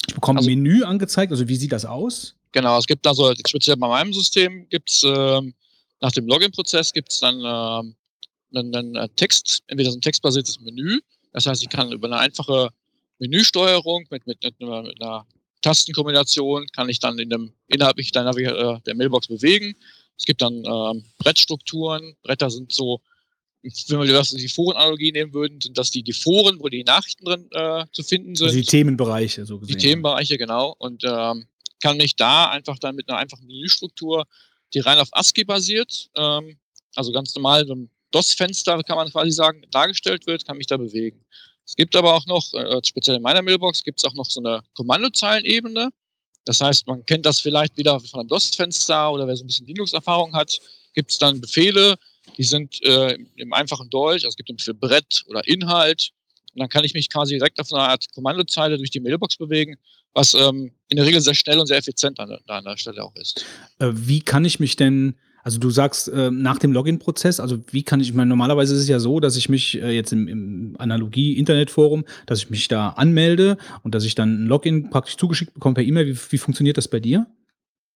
Ich 0.08 0.16
bekomme 0.16 0.40
Also- 0.40 0.50
ein 0.50 0.62
Menü 0.62 0.84
angezeigt, 0.84 1.32
also 1.32 1.48
wie 1.48 1.56
sieht 1.56 1.72
das 1.72 1.86
aus? 1.86 2.36
Genau, 2.52 2.78
es 2.78 2.86
gibt 2.86 3.06
also, 3.08 3.34
speziell 3.48 3.78
bei 3.78 3.88
meinem 3.88 4.14
System 4.14 4.68
gibt 4.70 4.90
es 4.90 5.04
ähm, 5.04 5.54
nach 6.02 6.12
dem 6.12 6.28
Login-Prozess 6.28 6.94
gibt 6.94 7.12
es 7.12 7.20
dann 7.20 7.36
ähm, 7.40 7.96
einen, 8.54 8.76
einen 8.76 8.96
äh, 8.96 9.10
Text, 9.16 9.64
entweder 9.68 9.90
so 9.90 9.98
ein 9.98 10.02
textbasiertes 10.02 10.60
Menü. 10.60 11.00
Das 11.32 11.46
heißt, 11.46 11.64
ich 11.64 11.70
kann 11.70 11.92
über 11.92 12.08
eine 12.08 12.20
einfache 12.20 12.70
Menüsteuerung 13.20 14.06
mit, 14.12 14.28
mit, 14.28 14.44
mit, 14.44 14.56
einer, 14.62 14.84
mit 14.84 15.02
einer 15.02 15.26
Tastenkombination 15.62 16.68
kann 16.74 16.90
ich 16.90 17.00
dann 17.00 17.18
in 17.18 17.30
dem 17.30 17.54
innerhalb 17.68 17.98
äh, 17.98 18.80
der 18.86 18.96
Mailbox 18.96 19.28
bewegen. 19.28 19.76
Es 20.18 20.26
gibt 20.26 20.42
dann 20.42 20.64
ähm, 20.66 21.06
Brettstrukturen. 21.18 22.16
Bretter 22.22 22.52
sind 22.52 22.72
so, 22.72 23.02
wenn 23.64 24.02
wir 24.02 24.14
das 24.14 24.30
die 24.32 24.50
Forenanalogie 24.50 25.12
nehmen 25.12 25.34
würden, 25.34 25.62
sind 25.62 25.78
das 25.78 25.90
die, 25.90 26.04
die 26.04 26.14
Foren, 26.14 26.60
wo 26.60 26.68
die 26.68 26.84
Nachrichten 26.84 27.26
drin 27.26 27.48
äh, 27.52 27.86
zu 27.94 28.04
finden 28.04 28.36
sind 28.36 28.48
Also 28.48 28.58
die 28.58 28.66
Themenbereiche, 28.66 29.46
so 29.46 29.58
die 29.58 29.68
gesehen. 29.68 29.80
Themenbereiche, 29.80 30.38
genau. 30.38 30.76
Und 30.78 31.04
ähm, 31.06 31.48
kann 31.82 31.98
mich 31.98 32.16
da 32.16 32.50
einfach 32.50 32.78
dann 32.80 32.96
mit 32.96 33.10
einer 33.10 33.18
einfachen 33.18 33.48
Menüstruktur, 33.48 34.26
die 34.74 34.80
rein 34.80 35.00
auf 35.00 35.10
ASCII 35.12 35.46
basiert, 35.46 36.10
ähm, 36.16 36.58
also 36.96 37.12
ganz 37.12 37.34
normal 37.36 37.66
so 37.66 37.76
ein 37.76 37.90
DOS-Fenster, 38.12 38.82
kann 38.84 38.98
man 38.98 39.10
quasi 39.10 39.32
sagen, 39.32 39.64
dargestellt 39.72 40.28
wird, 40.28 40.46
kann 40.46 40.58
mich 40.58 40.68
da 40.68 40.78
bewegen. 40.78 41.26
Es 41.66 41.76
gibt 41.76 41.96
aber 41.96 42.14
auch 42.14 42.26
noch, 42.26 42.54
äh, 42.54 42.80
speziell 42.84 43.18
in 43.18 43.22
meiner 43.22 43.42
Mailbox, 43.42 43.84
gibt 43.84 44.00
es 44.00 44.06
auch 44.06 44.14
noch 44.14 44.30
so 44.30 44.42
eine 44.42 44.62
Kommandozeilenebene. 44.76 45.90
Das 46.46 46.60
heißt, 46.60 46.86
man 46.88 47.06
kennt 47.06 47.26
das 47.26 47.40
vielleicht 47.40 47.78
wieder 47.78 48.00
von 48.00 48.20
einem 48.20 48.30
DOS-Fenster 48.30 49.12
oder 49.12 49.28
wer 49.28 49.36
so 49.36 49.44
ein 49.44 49.48
bisschen 49.48 49.68
Linux-Erfahrung 49.68 50.34
hat, 50.34 50.60
gibt 50.94 51.12
es 51.12 51.18
dann 51.18 51.40
Befehle, 51.40 51.98
die 52.38 52.44
sind 52.44 52.82
äh, 52.84 53.18
im 53.36 53.54
einfachen 53.54 53.90
Deutsch, 53.90 54.24
also 54.24 54.30
es 54.30 54.38
gibt 54.38 54.50
den 54.50 54.58
Befehl 54.58 54.74
Brett 54.74 55.24
oder 55.28 55.48
Inhalt. 55.48 56.12
Und 56.54 56.60
dann 56.60 56.70
kann 56.70 56.84
ich 56.84 56.94
mich 56.94 57.10
quasi 57.12 57.36
direkt 57.36 57.60
auf 57.60 57.72
einer 57.74 57.90
Art 57.90 58.06
Kommandozeile 58.14 58.78
durch 58.78 58.92
die 58.92 59.00
Mailbox 59.00 59.38
bewegen, 59.38 59.76
was 60.14 60.34
ähm, 60.36 60.72
in 60.90 60.98
der 60.98 61.06
Regel 61.06 61.20
sehr 61.20 61.34
schnell 61.34 61.60
und 61.60 61.66
sehr 61.66 61.78
effizient 61.78 62.20
an, 62.20 62.38
an 62.48 62.64
der 62.64 62.78
Stelle 62.78 63.04
auch 63.04 63.16
ist. 63.16 63.44
Äh, 63.80 63.90
wie 63.94 64.22
kann 64.22 64.46
ich 64.46 64.60
mich 64.60 64.76
denn, 64.76 65.16
also 65.44 65.60
du 65.60 65.72
sagst 65.72 66.10
äh, 66.10 66.30
nach 66.30 66.60
dem 66.60 66.72
Login-Prozess, 66.72 67.40
also 67.40 67.64
wie 67.72 67.82
kann 67.82 68.00
ich, 68.00 68.10
ich 68.10 68.14
meine, 68.14 68.30
normalerweise 68.30 68.76
ist 68.76 68.82
es 68.82 68.88
ja 68.88 69.00
so, 69.00 69.20
dass 69.20 69.36
ich 69.36 69.50
mich 69.50 69.82
äh, 69.82 69.92
jetzt 69.92 70.14
im, 70.14 70.28
im 70.28 70.76
Analogie-Internetforum, 70.78 72.06
dass 72.28 72.40
ich 72.40 72.50
mich 72.52 72.68
da 72.68 72.90
anmelde 72.90 73.58
und 73.82 73.96
dass 73.96 74.06
ich 74.06 74.14
dann 74.14 74.44
ein 74.44 74.48
Login 74.48 74.92
praktisch 74.92 75.18
zugeschickt 75.18 75.56
bekomme 75.56 75.74
per 75.74 75.84
E-Mail. 75.84 76.08
Wie, 76.08 76.20
wie 76.30 76.38
funktioniert 76.38 76.78
das 76.78 76.88
bei 76.88 77.00
dir? 77.00 77.26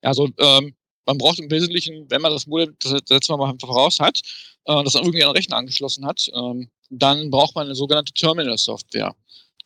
Also 0.01 0.29
ähm, 0.39 0.73
man 1.07 1.17
braucht 1.17 1.39
im 1.39 1.49
Wesentlichen, 1.49 2.05
wenn 2.09 2.21
man 2.21 2.31
das 2.31 2.45
Modem 2.45 2.75
das 2.79 3.01
letzte 3.09 3.35
Mal 3.35 3.37
mal 3.37 3.55
voraus 3.59 3.99
hat, 3.99 4.19
äh, 4.65 4.83
das 4.83 4.95
irgendwie 4.95 5.23
an 5.23 5.29
den 5.29 5.37
Rechner 5.37 5.57
angeschlossen 5.57 6.05
hat, 6.05 6.29
ähm, 6.35 6.69
dann 6.89 7.31
braucht 7.31 7.55
man 7.55 7.65
eine 7.65 7.75
sogenannte 7.75 8.13
Terminal-Software. 8.13 9.15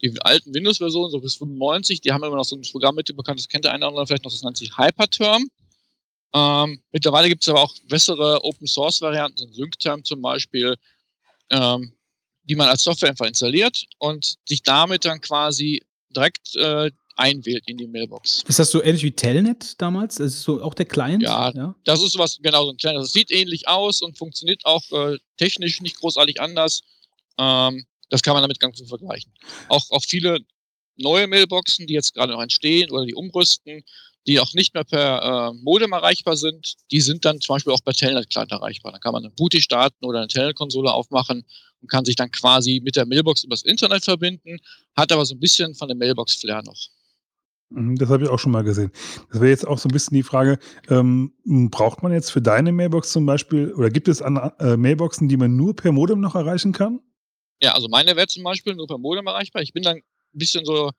Die 0.02 0.22
alten 0.22 0.54
Windows-Versionen, 0.54 1.12
so 1.12 1.20
bis 1.20 1.36
95, 1.36 2.02
die 2.02 2.12
haben 2.12 2.24
immer 2.24 2.38
noch 2.38 2.46
so 2.46 2.56
ein 2.56 2.62
Programm 2.62 2.96
mit, 2.96 3.16
bekannt, 3.16 3.40
das 3.40 3.48
kennt 3.48 3.66
der 3.66 3.74
eine 3.74 3.86
oder 3.86 3.90
andere 3.90 4.08
vielleicht 4.08 4.24
noch, 4.24 4.32
das 4.32 4.44
nennt 4.44 4.58
sich 4.58 4.78
Hyperterm. 4.78 5.48
Ähm, 6.34 6.82
mittlerweile 6.92 7.28
gibt 7.28 7.42
es 7.42 7.50
aber 7.50 7.62
auch 7.62 7.76
bessere 7.88 8.44
Open-Source-Varianten, 8.44 9.38
so 9.38 9.48
SyncTerm 9.54 10.04
zum 10.04 10.22
Beispiel, 10.22 10.76
ähm, 11.50 11.94
die 12.44 12.56
man 12.56 12.70
als 12.70 12.84
Software 12.84 13.10
einfach 13.10 13.26
installiert 13.26 13.86
und 13.98 14.38
sich 14.48 14.64
damit 14.64 15.06
dann 15.06 15.22
quasi 15.22 15.84
direkt 16.10 16.56
äh, 16.56 16.92
einwählt 17.16 17.64
in 17.68 17.78
die 17.78 17.88
Mailbox. 17.88 18.44
Ist 18.48 18.60
das 18.60 18.72
so 18.72 18.82
ähnlich 18.82 19.04
wie 19.04 19.12
Telnet 19.12 19.82
damals? 19.82 20.16
Das 20.16 20.34
ist 20.34 20.44
so 20.44 20.62
auch 20.62 20.74
der 20.74 20.86
Client? 20.86 21.24
Ja, 21.24 21.52
Das 21.84 22.02
ist 22.02 22.14
sowas, 22.14 22.40
genau, 22.42 22.66
so 22.66 22.72
ein 22.72 22.78
kleines. 22.78 23.04
Das 23.04 23.14
sieht 23.14 23.32
ähnlich 23.32 23.68
aus 23.68 24.02
und 24.02 24.18
funktioniert 24.18 24.66
auch 24.66 24.84
äh, 24.92 25.18
technisch 25.38 25.82
nicht 25.82 25.98
großartig 25.98 26.42
anders. 26.42 26.82
Ähm, 27.38 27.86
das 28.10 28.22
kann 28.22 28.34
man 28.34 28.44
damit 28.44 28.60
ganz 28.60 28.78
gut 28.80 28.90
vergleichen. 28.90 29.32
Auch, 29.70 29.90
auch 29.92 30.04
viele 30.04 30.40
neue 30.98 31.28
Mailboxen, 31.28 31.88
die 31.88 31.94
jetzt 31.94 32.14
gerade 32.14 32.34
noch 32.34 32.42
entstehen 32.42 32.92
oder 32.92 33.06
die 33.06 33.16
umrüsten, 33.16 33.84
die 34.28 34.40
auch 34.40 34.54
nicht 34.54 34.74
mehr 34.74 34.84
per 34.84 35.52
äh, 35.52 35.54
Modem 35.64 35.94
erreichbar 35.94 36.38
sind, 36.38 36.76
die 36.92 37.02
sind 37.02 37.26
dann 37.26 37.42
zum 37.42 37.56
Beispiel 37.56 37.74
auch 37.74 37.84
per 37.84 37.94
Telnet-Client 37.94 38.52
erreichbar. 38.52 38.92
Da 38.92 39.00
kann 39.00 39.14
man 39.14 39.24
eine 39.24 39.34
Booty 39.34 39.62
starten 39.62 40.06
oder 40.06 40.20
eine 40.20 40.28
Telnet-Konsole 40.28 40.92
aufmachen 40.92 41.44
und 41.82 41.90
kann 41.90 42.06
sich 42.06 42.16
dann 42.16 42.30
quasi 42.30 42.82
mit 42.84 42.96
der 42.96 43.06
Mailbox 43.08 43.44
übers 43.44 43.64
Internet 43.64 44.04
verbinden, 44.04 44.60
hat 44.96 45.12
aber 45.12 45.26
so 45.26 45.34
ein 45.34 45.40
bisschen 45.40 45.74
von 45.74 45.88
der 45.88 45.98
Mailbox-Flair 45.98 46.62
noch. 46.64 46.78
Mhm, 47.72 47.96
Das 47.96 48.10
habe 48.10 48.24
ich 48.24 48.30
auch 48.30 48.40
schon 48.40 48.52
mal 48.52 48.64
gesehen. 48.64 48.92
Das 49.32 49.42
wäre 49.42 49.50
jetzt 49.50 49.66
auch 49.68 49.78
so 49.78 49.88
ein 49.90 49.94
bisschen 49.94 50.16
die 50.16 50.24
Frage, 50.24 50.60
ähm, 50.90 51.34
braucht 51.46 52.04
man 52.04 52.12
jetzt 52.12 52.32
für 52.32 52.42
deine 52.42 52.72
Mailbox 52.72 53.12
zum 53.12 53.26
Beispiel, 53.26 53.74
oder 53.74 53.90
gibt 53.90 54.08
es 54.08 54.22
an, 54.22 54.38
äh, 54.60 54.78
Mailboxen, 54.78 55.28
die 55.28 55.38
man 55.38 55.56
nur 55.56 55.76
per 55.76 55.92
Modem 55.92 56.20
noch 56.20 56.36
erreichen 56.36 56.74
kann? 56.74 57.00
Ja, 57.62 57.74
also 57.74 57.88
meine 57.88 58.16
wäre 58.16 58.28
zum 58.28 58.44
Beispiel 58.44 58.76
nur 58.76 58.88
per 58.88 58.98
Modem 58.98 59.28
erreichbar. 59.28 59.62
Ich 59.62 59.74
bin 59.74 59.84
dann 59.84 59.98
ein 59.98 60.04
bisschen 60.34 60.66
so 60.66 60.92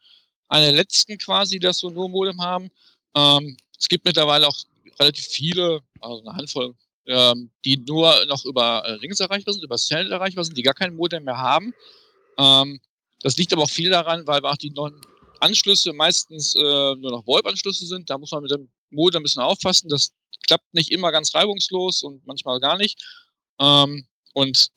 eine 0.49 0.67
der 0.67 0.75
letzten 0.75 1.18
quasi, 1.18 1.57
die 1.59 1.67
das 1.67 1.78
so 1.78 1.91
nur 1.91 2.09
Modem 2.09 2.41
haben. 2.41 2.70
Ähm, 3.15 3.57
es 3.78 3.89
gibt 3.89 4.05
mittlerweile 4.05 4.47
auch 4.47 4.57
relativ 4.99 5.26
viele, 5.26 5.81
also 6.01 6.23
eine 6.23 6.36
Handvoll, 6.36 6.75
ähm, 7.07 7.51
die 7.65 7.78
nur 7.78 8.25
noch 8.26 8.44
über 8.44 8.84
äh, 8.84 8.92
Rings 8.94 9.20
erreichbar 9.20 9.55
sind, 9.55 9.65
über 9.65 9.76
Cell 9.76 10.10
erreichbar 10.12 10.44
sind, 10.44 10.57
die 10.57 10.62
gar 10.62 10.75
kein 10.75 10.94
Modem 10.94 11.25
mehr 11.25 11.39
haben. 11.39 11.75
Ähm, 12.39 12.81
das 13.23 13.36
liegt 13.36 13.52
aber 13.52 13.62
auch 13.62 13.70
viel 13.70 13.91
daran, 13.91 14.26
weil 14.26 14.44
auch 14.44 14.57
die 14.57 14.70
neuen 14.70 14.94
Anschlüsse 15.42 15.92
meistens 15.92 16.54
äh, 16.54 16.60
nur 16.60 17.10
noch 17.10 17.26
VoIP-Anschlüsse 17.26 17.86
sind. 17.86 18.08
Da 18.08 18.18
muss 18.18 18.30
man 18.30 18.42
mit 18.42 18.50
dem 18.50 18.68
Modem 18.90 19.20
ein 19.20 19.22
bisschen 19.24 19.42
aufpassen. 19.42 19.88
Das 19.88 20.12
klappt 20.46 20.72
nicht 20.72 20.90
immer 20.90 21.12
ganz 21.12 21.34
reibungslos 21.34 22.02
und 22.02 22.26
manchmal 22.26 22.60
gar 22.60 22.76
nicht. 22.78 23.02
Ähm, 23.60 24.06
und 24.34 24.68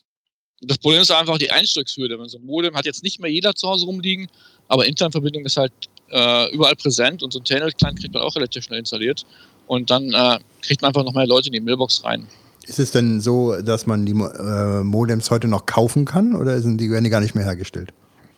das 0.62 0.78
Problem 0.78 1.02
ist 1.02 1.12
einfach 1.12 1.38
die 1.38 1.52
Einstiegshürde. 1.52 2.18
So 2.28 2.38
ein 2.38 2.46
Modem 2.46 2.76
hat 2.76 2.86
jetzt 2.86 3.04
nicht 3.04 3.20
mehr 3.20 3.32
jeder 3.32 3.54
zu 3.56 3.68
Hause 3.68 3.86
rumliegen, 3.86 4.28
aber 4.68 4.86
Internetverbindung 4.86 5.46
ist 5.46 5.58
halt 5.58 5.74
äh, 6.10 6.54
überall 6.54 6.76
präsent 6.76 7.24
und 7.24 7.34
so 7.34 7.40
ein 7.40 7.46
Telnet-Client 7.46 8.00
kriegt 8.00 8.14
man 8.14 8.24
auch 8.24 8.36
relativ 8.36 8.64
schnell 8.64 8.80
installiert. 8.80 9.26
Und 9.68 9.90
dann 9.90 10.14
äh, 10.14 10.40
kriegt 10.62 10.82
man 10.82 10.90
einfach 10.90 11.04
noch 11.04 11.14
mehr 11.14 11.28
Leute 11.28 11.48
in 11.48 11.54
die 11.54 11.60
Mailbox 11.60 12.04
rein. 12.04 12.28
Ist 12.68 12.80
es 12.80 12.92
denn 12.92 13.22
so, 13.22 13.62
dass 13.62 13.86
man 13.86 14.06
die 14.06 14.14
äh, 14.14 14.84
Modems 14.84 15.30
heute 15.30 15.48
noch 15.48 15.66
kaufen 15.66 16.06
kann 16.06 16.36
oder 16.36 16.60
sind 16.62 16.80
die, 16.80 16.90
werden 16.90 17.04
die 17.04 17.10
gar 17.10 17.22
nicht 17.22 17.36
mehr 17.36 17.46
hergestellt? 17.46 17.94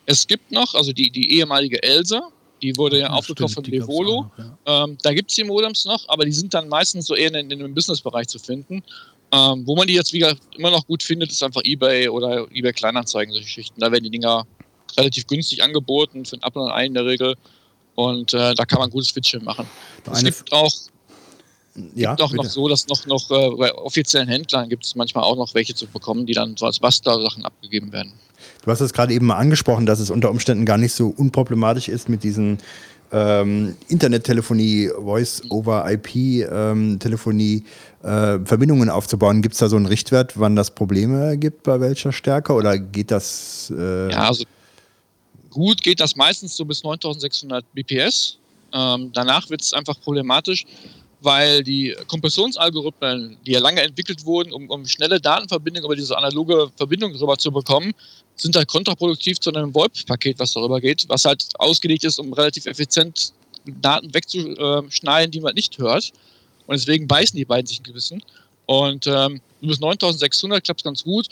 Es 0.08 0.26
gibt 0.26 0.52
noch, 0.52 0.74
also 0.74 0.94
die, 0.94 1.11
die 1.11 1.38
ehemalige 1.38 1.84
Elsa, 1.84 2.30
die 2.61 2.76
wurde 2.77 3.00
ja 3.00 3.10
aufgekauft 3.10 3.53
von 3.53 3.64
Stimmt, 3.64 3.84
Devolo. 3.84 4.32
ja. 4.38 4.84
Ähm, 4.86 4.98
da 5.03 5.14
gibt 5.14 5.30
es 5.30 5.36
die 5.36 5.44
Modems 5.44 5.86
noch, 5.86 6.08
aber 6.08 6.26
die 6.26 6.32
sind 6.32 6.53
dann 6.53 6.69
meistens 6.69 7.06
so 7.06 7.14
eher 7.14 7.34
in, 7.36 7.52
in 7.52 7.60
dem 7.60 7.74
Businessbereich 7.74 8.27
zu 8.27 8.40
finden. 8.40 8.82
Ähm, 9.32 9.68
wo 9.68 9.76
man 9.76 9.86
die 9.86 9.94
jetzt 9.94 10.14
wieder 10.14 10.36
immer 10.58 10.72
noch 10.72 10.88
gut 10.88 11.03
findet, 11.03 11.30
ist 11.30 11.44
einfach 11.44 11.61
Ebay 11.66 12.08
oder 12.08 12.48
Ebay 12.52 12.72
Kleinanzeigen, 12.72 13.34
solche 13.34 13.45
Geschichten. 13.45 13.82
Da 13.82 13.92
werden 13.92 14.06
die 14.06 14.10
Dinger 14.10 14.48
relativ 14.98 15.27
günstig 15.27 15.61
angeboten, 15.61 16.26
für 16.26 16.38
ein 16.38 16.44
Apfel 16.44 16.61
und 16.61 16.69
ein 16.69 16.77
Ei 16.77 16.86
in 16.86 16.94
der 16.94 17.06
Regel. 17.06 17.36
Und 17.95 18.34
äh, 18.34 18.56
da 18.56 18.66
kann 18.66 18.80
man 18.80 18.90
gutes 18.90 19.10
Switchen 19.10 19.44
machen. 19.44 19.68
Es 20.11 20.24
gibt 20.24 20.53
auch, 20.53 20.72
Ja, 21.95 22.11
gibt 22.16 22.22
auch 22.22 22.32
noch 22.32 22.45
so, 22.45 22.69
dass 22.69 22.88
noch, 22.88 23.06
noch 23.06 23.30
äh, 23.30 23.50
bei 23.58 23.76
offiziellen 23.76 24.30
Händlern 24.30 24.69
gibt 24.69 24.86
es 24.86 24.95
manchmal 24.95 25.26
auch 25.26 25.36
noch 25.36 25.53
welche 25.53 25.76
zu 25.76 25.88
bekommen, 25.88 26.26
die 26.26 26.34
dann 26.34 26.56
so 26.56 26.66
als 26.66 26.80
Buster-Sachen 26.80 27.44
abgegeben 27.44 27.92
werden. 27.92 28.14
Du 28.64 28.72
hast 28.72 28.82
es 28.82 28.93
gerade 28.93 29.14
eben 29.14 29.27
mal 29.27 29.38
angesprochen, 29.38 29.85
dass 29.85 29.99
es 29.99 30.09
unter 30.09 30.30
Umständen 30.30 30.66
gar 30.66 30.77
nicht 30.77 30.93
so 30.93 31.09
unproblematisch 31.09 31.90
ist 31.90 32.09
mit 32.09 32.24
diesen 32.24 32.59
ähm, 33.11 33.75
Internettelefonie, 33.88 34.90
Voice-over-IP-Telefonie, 34.99 37.64
äh, 38.03 38.40
Verbindungen 38.43 38.90
aufzubauen. 38.90 39.41
Gibt 39.41 39.53
es 39.53 39.59
da 39.59 39.69
so 39.69 39.77
einen 39.77 39.85
Richtwert, 39.85 40.40
wann 40.40 40.56
das 40.56 40.72
Probleme 40.72 41.38
gibt, 41.38 41.64
bei 41.64 41.80
welcher 41.80 42.11
Stärke? 42.11 42.53
Oder 42.53 42.77
geht 42.77 43.11
das? 43.11 43.74
Äh, 43.77 44.11
Ja, 44.11 44.27
also 44.27 44.43
gut 45.49 45.82
geht 45.82 45.99
das 45.99 46.16
meistens 46.16 46.56
so 46.56 46.66
bis 46.66 46.83
9600 46.83 47.66
bps. 47.74 48.38
Ähm, 48.74 49.11
danach 49.14 49.49
wird 49.49 49.61
es 49.61 49.74
einfach 49.74 49.99
problematisch, 50.01 50.66
weil 51.27 51.61
die 51.61 51.93
Kompressionsalgorithmen, 52.07 53.35
die 53.45 53.51
ja 53.51 53.59
lange 53.59 53.81
entwickelt 53.81 54.23
wurden, 54.23 54.53
um, 54.53 54.69
um 54.69 54.85
schnelle 54.85 55.19
Datenverbindungen 55.19 55.85
über 55.85 55.95
diese 55.97 56.17
analoge 56.17 56.72
Verbindung 56.77 57.14
rüber 57.14 57.38
zu 57.38 57.51
bekommen, 57.51 57.91
sind 58.38 58.56
halt 58.56 58.69
kontraproduktiv 58.69 59.38
zu 59.41 59.53
einem 59.53 59.75
VoIP-Paket, 59.75 60.39
was 60.39 60.53
darüber 60.53 60.80
geht, 60.80 61.03
was 61.09 61.25
halt 61.25 61.43
ausgelegt 61.59 62.06
ist, 62.06 62.17
um 62.17 62.31
relativ 62.31 62.65
effizient 62.65 63.33
Daten 63.65 64.14
wegzuschneiden, 64.14 65.31
die 65.31 65.41
man 65.41 65.53
nicht 65.53 65.77
hört. 65.77 66.14
Und 66.65 66.80
deswegen 66.80 67.07
beißen 67.07 67.35
die 67.35 67.43
beiden 67.43 67.67
sich 67.67 67.81
ein 67.85 67.91
bisschen. 67.91 68.23
Und 68.65 69.06
ähm, 69.07 69.41
bis 69.59 69.81
9600 69.81 70.64
klappt 70.64 70.80
es 70.80 70.85
ganz 70.85 71.03
gut 71.03 71.27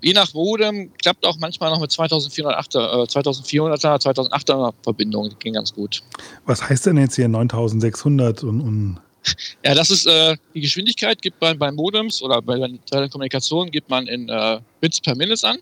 je 0.00 0.12
nach 0.12 0.32
Modem 0.34 0.92
klappt 0.94 1.24
auch 1.24 1.36
manchmal 1.38 1.70
noch 1.70 1.80
mit 1.80 1.90
2400er, 1.90 3.02
äh, 3.02 3.06
2400er, 3.06 4.00
2008er 4.00 4.72
Verbindungen, 4.82 5.30
die 5.30 5.36
gehen 5.36 5.54
ganz 5.54 5.72
gut. 5.72 6.02
Was 6.46 6.68
heißt 6.68 6.86
denn 6.86 6.96
jetzt 6.98 7.16
hier 7.16 7.28
9600 7.28 8.42
und, 8.44 8.60
und 8.60 9.00
Ja, 9.64 9.74
das 9.74 9.90
ist 9.90 10.06
äh, 10.06 10.36
die 10.54 10.60
Geschwindigkeit, 10.60 11.20
gibt 11.22 11.40
man 11.40 11.58
bei 11.58 11.70
Modems 11.70 12.22
oder 12.22 12.40
bei 12.42 12.58
der 12.58 12.70
Telekommunikation 12.86 13.70
gibt 13.70 13.90
man 13.90 14.06
in 14.06 14.28
äh, 14.28 14.60
Bits 14.80 15.00
per 15.00 15.14
Minute 15.16 15.46
an, 15.46 15.58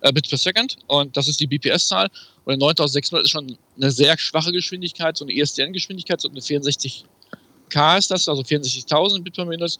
äh, 0.00 0.12
Bits 0.12 0.28
per 0.28 0.38
Second 0.38 0.76
und 0.86 1.16
das 1.16 1.28
ist 1.28 1.40
die 1.40 1.46
BPS-Zahl 1.46 2.08
und 2.44 2.58
9600 2.58 3.24
ist 3.24 3.30
schon 3.30 3.56
eine 3.76 3.90
sehr 3.90 4.16
schwache 4.18 4.52
Geschwindigkeit, 4.52 5.16
so 5.16 5.24
eine 5.24 5.32
E 5.32 5.40
ISDN-Geschwindigkeit, 5.40 6.20
so 6.20 6.28
eine 6.28 6.40
64K 6.40 7.98
ist 7.98 8.10
das, 8.10 8.28
also 8.28 8.42
64.000 8.42 9.22
Bit 9.22 9.34
per 9.34 9.44
Minute. 9.44 9.76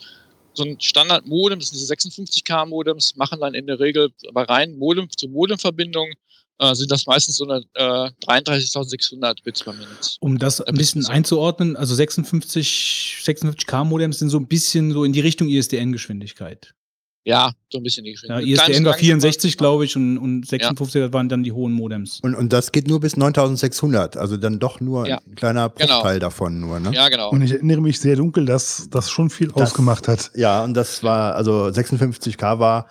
So 0.55 0.65
ein 0.65 0.81
Standard-Modem, 0.81 1.59
das 1.59 1.71
sind 1.71 1.81
diese 1.81 1.95
56K-Modems, 1.95 3.17
machen 3.17 3.41
dann 3.41 3.55
in 3.55 3.67
der 3.67 3.79
Regel 3.79 4.11
bei 4.33 4.43
rein 4.43 4.77
Modem 4.77 5.09
zu 5.11 5.29
Modem-Verbindung 5.29 6.13
äh, 6.61 6.75
sind 6.75 6.91
das 6.91 7.07
meistens 7.07 7.37
so 7.37 7.49
eine 7.49 7.65
äh, 7.75 8.11
33.600 8.27 9.43
Bits 9.43 9.63
per 9.63 9.73
Minute. 9.73 10.17
Um 10.21 10.39
das 10.39 10.61
ein 10.61 10.75
bisschen 10.75 11.07
einzuordnen, 11.07 11.77
also 11.77 11.95
56, 11.95 13.23
56K-Modems 13.25 14.19
sind 14.19 14.29
so 14.29 14.39
ein 14.39 14.47
bisschen 14.47 14.93
so 14.93 15.05
in 15.05 15.13
die 15.13 15.21
Richtung 15.21 15.49
ISDN-Geschwindigkeit. 15.49 16.75
Ja, 17.25 17.53
so 17.71 17.79
ein 17.79 17.83
bisschen 17.83 18.05
die 18.05 18.11
Ja, 18.13 18.15
Geschwindigkeit. 18.41 18.69
ISDN 18.71 18.85
war 18.87 18.93
Kleines 18.95 19.07
64, 19.25 19.51
langsam, 19.53 19.59
glaube 19.59 19.85
ich, 19.85 19.95
und, 19.97 20.17
und 20.19 20.47
56 20.49 21.13
waren 21.13 21.29
dann 21.29 21.43
die 21.43 21.53
hohen 21.53 21.73
Modems. 21.73 22.21
und, 22.23 22.35
und 22.35 22.51
das 22.53 22.73
geht 22.73 22.89
nur 22.89 22.99
bis 23.01 23.17
9600, 23.19 24.17
also 24.17 24.39
dann 24.39 24.59
doch 24.59 24.81
nur 24.81 25.07
Ja. 25.07 25.19
ein 25.27 25.35
kleiner 25.35 25.69
Genau. 25.69 25.97
Bruchteil 25.97 26.19
davon 26.19 26.61
nur. 26.61 26.81
Ne? 26.81 26.93
Ja, 26.95 27.09
genau. 27.11 27.31
Und 27.31 27.43
ich 27.43 27.53
erinnere 27.53 27.83
mich 27.83 28.01
sehr 28.01 28.17
dunkel, 28.17 28.47
dass 28.47 28.89
das 28.91 29.11
schon 29.11 29.29
viel 29.29 29.49
Das- 29.49 29.71
ausgemacht 29.73 30.09
hat. 30.09 30.31
Ja, 30.35 30.65
und 30.65 30.73
das 30.75 31.03
war, 31.03 31.35
also 31.35 31.67
56k 31.71 32.59
war, 32.59 32.87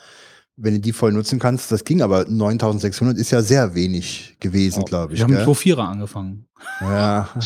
wenn 0.57 0.75
du 0.75 0.79
die 0.79 0.93
voll 0.93 1.11
nutzen 1.11 1.39
kannst, 1.39 1.71
das 1.71 1.83
ging, 1.83 2.01
aber 2.03 2.25
9600 2.25 3.17
ist 3.17 3.31
ja 3.31 3.41
sehr 3.41 3.73
wenig 3.73 4.35
gewesen, 4.39 4.83
glaube 4.85 5.13
ich. 5.13 5.19
Wir 5.19 5.23
haben 5.23 5.31
mit 5.31 5.39
gell? 5.39 5.47
2.4er 5.47 5.87
angefangen. 5.89 6.45
Ja, 6.81 7.29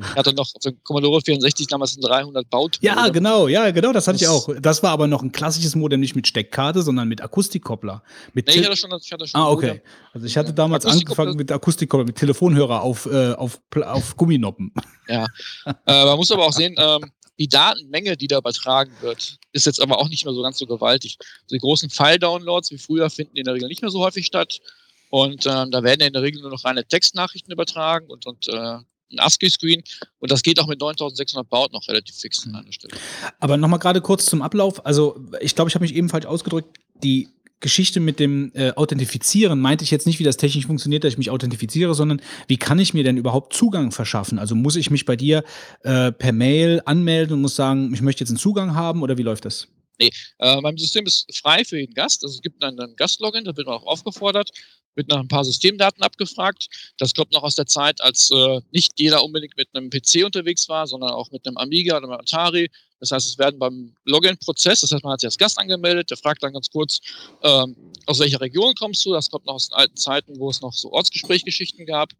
Ich 0.00 0.16
hatte 0.16 0.32
noch 0.32 0.48
also 0.54 0.70
Commodore 0.84 1.20
64 1.20 1.66
damals 1.66 1.96
ein 1.96 2.00
300 2.00 2.48
Baut. 2.48 2.78
Ja, 2.80 3.08
genau, 3.08 3.48
ja, 3.48 3.70
genau, 3.70 3.92
das 3.92 4.06
hatte 4.08 4.16
ich 4.16 4.22
Das- 4.22 4.30
auch. 4.30 4.48
Das 4.60 4.82
war 4.82 4.90
aber 4.90 5.06
noch 5.06 5.22
ein 5.22 5.32
klassisches 5.32 5.74
Modem, 5.74 6.00
nicht 6.00 6.16
mit 6.16 6.26
Steckkarte, 6.26 6.82
sondern 6.82 7.08
mit 7.08 7.20
Akustikkoppler. 7.20 8.02
Mit 8.32 8.46
Nee, 8.46 8.54
ich 8.54 8.60
Te- 8.60 8.66
hatte 8.66 8.76
schon, 8.76 8.90
ich 9.00 9.12
hatte 9.12 9.26
schon 9.26 9.40
ah, 9.40 9.48
okay. 9.50 9.66
Modem. 9.68 9.82
Also 10.14 10.26
ich 10.26 10.36
hatte 10.36 10.54
damals 10.54 10.86
angefangen 10.86 11.36
mit 11.36 11.52
Akustikkoppler, 11.52 12.06
mit 12.06 12.16
Telefonhörer 12.16 12.82
auf, 12.82 13.06
äh, 13.06 13.32
auf, 13.32 13.60
auf 13.84 14.16
Gumminoppen. 14.16 14.72
Äh, 15.08 15.26
man 15.86 16.16
muss 16.16 16.30
aber 16.30 16.46
auch 16.46 16.52
sehen, 16.52 16.74
ähm, 16.78 17.10
die 17.38 17.48
Datenmenge, 17.48 18.16
die 18.16 18.28
da 18.28 18.38
übertragen 18.38 18.92
wird, 19.00 19.38
ist 19.52 19.66
jetzt 19.66 19.80
aber 19.80 19.98
auch 19.98 20.08
nicht 20.08 20.24
mehr 20.24 20.34
so 20.34 20.42
ganz 20.42 20.58
so 20.58 20.66
gewaltig. 20.66 21.18
Also 21.20 21.54
die 21.56 21.58
großen 21.60 21.90
File-Downloads 21.90 22.70
wie 22.70 22.78
früher 22.78 23.10
finden 23.10 23.36
in 23.36 23.44
der 23.44 23.54
Regel 23.54 23.68
nicht 23.68 23.82
mehr 23.82 23.90
so 23.90 24.00
häufig 24.00 24.26
statt. 24.26 24.60
Und 25.10 25.44
ähm, 25.46 25.70
da 25.70 25.82
werden 25.82 26.00
ja 26.00 26.06
in 26.06 26.12
der 26.14 26.22
Regel 26.22 26.40
nur 26.40 26.50
noch 26.50 26.64
reine 26.64 26.84
Textnachrichten 26.86 27.52
übertragen 27.52 28.06
und, 28.08 28.26
und 28.26 28.48
äh, 28.48 28.78
ein 29.12 29.20
ASCII-Screen. 29.20 29.82
Und 30.18 30.30
das 30.30 30.42
geht 30.42 30.58
auch 30.60 30.66
mit 30.66 30.80
9600 30.80 31.48
Baut 31.48 31.72
noch 31.72 31.86
relativ 31.88 32.16
fix 32.16 32.46
an 32.46 32.54
einer 32.54 32.72
Stelle. 32.72 32.94
Aber 33.38 33.56
nochmal 33.56 33.78
gerade 33.78 34.00
kurz 34.00 34.26
zum 34.26 34.42
Ablauf. 34.42 34.84
Also 34.84 35.20
ich 35.40 35.54
glaube, 35.54 35.68
ich 35.68 35.74
habe 35.74 35.84
mich 35.84 35.94
eben 35.94 36.08
falsch 36.08 36.26
ausgedrückt. 36.26 36.78
Die 37.02 37.28
Geschichte 37.62 38.00
mit 38.00 38.18
dem 38.20 38.50
äh, 38.54 38.72
Authentifizieren 38.72 39.60
meinte 39.60 39.84
ich 39.84 39.90
jetzt 39.90 40.06
nicht, 40.06 40.18
wie 40.18 40.24
das 40.24 40.36
technisch 40.36 40.66
funktioniert, 40.66 41.04
dass 41.04 41.12
ich 41.12 41.18
mich 41.18 41.30
authentifiziere, 41.30 41.94
sondern 41.94 42.20
wie 42.48 42.58
kann 42.58 42.78
ich 42.78 42.92
mir 42.92 43.04
denn 43.04 43.16
überhaupt 43.16 43.54
Zugang 43.54 43.92
verschaffen? 43.92 44.38
Also 44.38 44.54
muss 44.54 44.76
ich 44.76 44.90
mich 44.90 45.06
bei 45.06 45.16
dir 45.16 45.44
äh, 45.82 46.12
per 46.12 46.32
Mail 46.32 46.82
anmelden 46.84 47.36
und 47.36 47.42
muss 47.42 47.56
sagen, 47.56 47.94
ich 47.94 48.02
möchte 48.02 48.22
jetzt 48.24 48.30
einen 48.30 48.38
Zugang 48.38 48.74
haben 48.74 49.02
oder 49.02 49.16
wie 49.16 49.22
läuft 49.22 49.44
das? 49.44 49.68
Äh, 49.98 50.60
mein 50.60 50.76
System 50.76 51.06
ist 51.06 51.26
frei 51.36 51.64
für 51.64 51.78
jeden 51.78 51.94
Gast. 51.94 52.24
Also 52.24 52.36
es 52.36 52.42
gibt 52.42 52.62
einen, 52.62 52.78
einen 52.80 52.96
Gastlogin, 52.96 53.44
da 53.44 53.56
wird 53.56 53.66
man 53.66 53.76
auch 53.76 53.86
aufgefordert, 53.86 54.50
wird 54.94 55.08
nach 55.08 55.20
ein 55.20 55.28
paar 55.28 55.44
Systemdaten 55.44 56.02
abgefragt. 56.02 56.68
Das 56.98 57.14
kommt 57.14 57.32
noch 57.32 57.42
aus 57.42 57.54
der 57.54 57.66
Zeit, 57.66 58.00
als 58.00 58.30
äh, 58.30 58.60
nicht 58.70 58.98
jeder 58.98 59.24
unbedingt 59.24 59.56
mit 59.56 59.68
einem 59.74 59.90
PC 59.90 60.24
unterwegs 60.24 60.68
war, 60.68 60.86
sondern 60.86 61.10
auch 61.10 61.30
mit 61.30 61.46
einem 61.46 61.56
Amiga 61.56 61.96
oder 61.96 62.08
einem 62.08 62.20
Atari. 62.20 62.70
Das 63.00 63.10
heißt, 63.10 63.30
es 63.30 63.38
werden 63.38 63.58
beim 63.58 63.94
Login-Prozess, 64.04 64.80
das 64.80 64.92
heißt, 64.92 65.02
man 65.02 65.14
hat 65.14 65.20
sich 65.20 65.26
als 65.26 65.38
Gast 65.38 65.58
angemeldet, 65.58 66.10
der 66.10 66.16
fragt 66.16 66.42
dann 66.42 66.52
ganz 66.52 66.70
kurz, 66.70 67.00
ähm, 67.42 67.74
aus 68.06 68.20
welcher 68.20 68.40
Region 68.40 68.74
kommst 68.74 69.04
du? 69.04 69.12
Das 69.12 69.28
kommt 69.28 69.46
noch 69.46 69.54
aus 69.54 69.68
den 69.68 69.76
alten 69.76 69.96
Zeiten, 69.96 70.38
wo 70.38 70.50
es 70.50 70.60
noch 70.60 70.72
so 70.72 70.92
Ortsgesprächgeschichten 70.92 71.84
gab. 71.84 72.10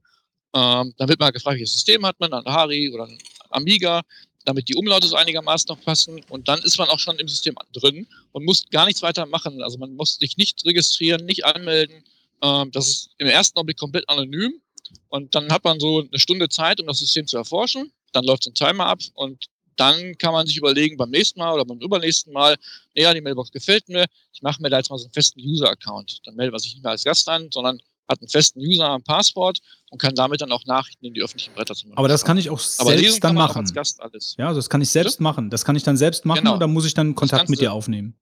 Ähm, 0.54 0.92
dann 0.96 1.08
wird 1.08 1.20
mal 1.20 1.30
gefragt, 1.30 1.54
welches 1.54 1.72
System 1.72 2.04
hat 2.04 2.18
man, 2.18 2.32
ein 2.32 2.40
Atari 2.40 2.90
oder 2.92 3.04
ein 3.04 3.18
Amiga 3.50 4.02
damit 4.44 4.68
die 4.68 4.74
Umlaute 4.74 5.06
so 5.06 5.16
einigermaßen 5.16 5.68
noch 5.68 5.80
passen. 5.82 6.22
Und 6.28 6.48
dann 6.48 6.60
ist 6.60 6.78
man 6.78 6.88
auch 6.88 6.98
schon 6.98 7.18
im 7.18 7.28
System 7.28 7.54
drin 7.72 8.06
und 8.32 8.44
muss 8.44 8.64
gar 8.70 8.86
nichts 8.86 9.02
weiter 9.02 9.26
machen. 9.26 9.62
Also 9.62 9.78
man 9.78 9.94
muss 9.94 10.16
sich 10.16 10.36
nicht 10.36 10.64
registrieren, 10.64 11.24
nicht 11.24 11.44
anmelden. 11.44 12.04
Ähm, 12.42 12.70
das 12.72 12.88
ist 12.88 13.10
im 13.18 13.28
ersten 13.28 13.58
Augenblick 13.58 13.78
komplett 13.78 14.08
anonym. 14.08 14.60
Und 15.08 15.34
dann 15.34 15.50
hat 15.50 15.64
man 15.64 15.80
so 15.80 16.00
eine 16.00 16.18
Stunde 16.18 16.48
Zeit, 16.48 16.80
um 16.80 16.86
das 16.86 16.98
System 16.98 17.26
zu 17.26 17.36
erforschen. 17.36 17.92
Dann 18.12 18.24
läuft 18.24 18.44
so 18.44 18.50
ein 18.50 18.54
Timer 18.54 18.86
ab 18.86 19.00
und 19.14 19.46
dann 19.76 20.16
kann 20.18 20.32
man 20.32 20.46
sich 20.46 20.56
überlegen 20.56 20.96
beim 20.96 21.10
nächsten 21.10 21.40
Mal 21.40 21.54
oder 21.54 21.64
beim 21.64 21.80
übernächsten 21.80 22.32
Mal, 22.32 22.56
ja, 22.94 23.14
die 23.14 23.20
Mailbox 23.20 23.50
gefällt 23.50 23.88
mir, 23.88 24.04
ich 24.32 24.42
mache 24.42 24.60
mir 24.60 24.68
da 24.68 24.78
jetzt 24.78 24.90
mal 24.90 24.98
so 24.98 25.04
einen 25.04 25.12
festen 25.14 25.40
User-Account. 25.40 26.20
Dann 26.24 26.34
meldet 26.34 26.52
man 26.52 26.60
sich 26.60 26.74
nicht 26.74 26.82
mehr 26.82 26.92
als 26.92 27.04
Gast 27.04 27.28
an, 27.28 27.48
sondern 27.50 27.80
hat 28.12 28.20
einen 28.20 28.28
festen 28.28 28.60
User, 28.60 28.94
ein 28.94 29.02
Passwort 29.02 29.58
und 29.90 30.00
kann 30.00 30.14
damit 30.14 30.40
dann 30.40 30.52
auch 30.52 30.64
Nachrichten 30.64 31.04
in 31.06 31.14
die 31.14 31.22
öffentlichen 31.22 31.52
Bretter 31.54 31.74
zum 31.74 31.92
Aber 31.96 32.08
das 32.08 32.24
kann 32.24 32.38
ich 32.38 32.48
auch 32.50 32.58
selbst 32.60 33.22
dann 33.24 33.34
machen. 33.34 33.66
Ja, 33.74 34.46
also 34.46 34.58
das 34.58 34.70
kann 34.70 34.80
ich 34.80 34.88
selbst 34.90 35.20
machen. 35.20 35.50
Das 35.50 35.64
kann 35.64 35.74
ich 35.76 35.82
dann 35.82 35.96
selbst 35.96 36.24
machen 36.24 36.40
Genau. 36.44 36.56
oder 36.56 36.66
muss 36.68 36.84
ich 36.86 36.94
dann 36.94 37.14
Kontakt 37.14 37.48
mit 37.48 37.60
dir 37.60 37.72
aufnehmen? 37.72 38.14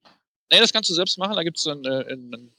Nee, 0.53 0.59
das 0.59 0.73
kannst 0.73 0.91
du 0.91 0.95
selbst 0.95 1.17
machen. 1.19 1.37
Da 1.37 1.43
gibt 1.45 1.59
es 1.59 1.67
ein, 1.67 1.85
äh, 1.85 2.13
ein, 2.13 2.33
ein 2.35 2.51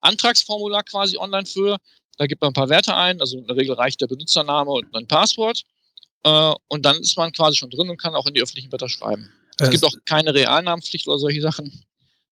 Antragsformular 0.00 0.82
quasi 0.84 1.16
online 1.18 1.46
für. 1.46 1.78
Da 2.18 2.26
gibt 2.26 2.40
man 2.42 2.50
ein 2.50 2.54
paar 2.54 2.68
Werte 2.68 2.94
ein. 2.94 3.20
Also 3.20 3.38
in 3.38 3.46
der 3.46 3.56
Regel 3.56 3.74
reicht 3.74 4.00
der 4.00 4.06
Benutzername 4.06 4.70
und 4.70 4.94
ein 4.94 5.06
Passwort. 5.06 5.62
Äh, 6.22 6.52
und 6.68 6.84
dann 6.84 6.96
ist 6.98 7.16
man 7.16 7.32
quasi 7.32 7.56
schon 7.56 7.70
drin 7.70 7.88
und 7.90 7.96
kann 8.00 8.14
auch 8.14 8.26
in 8.26 8.34
die 8.34 8.42
öffentlichen 8.42 8.68
Blätter 8.68 8.88
schreiben. 8.88 9.30
Es 9.58 9.68
Äh, 9.68 9.70
gibt 9.70 9.84
auch 9.84 9.94
keine 10.06 10.34
Realnamenpflicht 10.34 11.08
oder 11.08 11.18
solche 11.18 11.40
Sachen. 11.40 11.84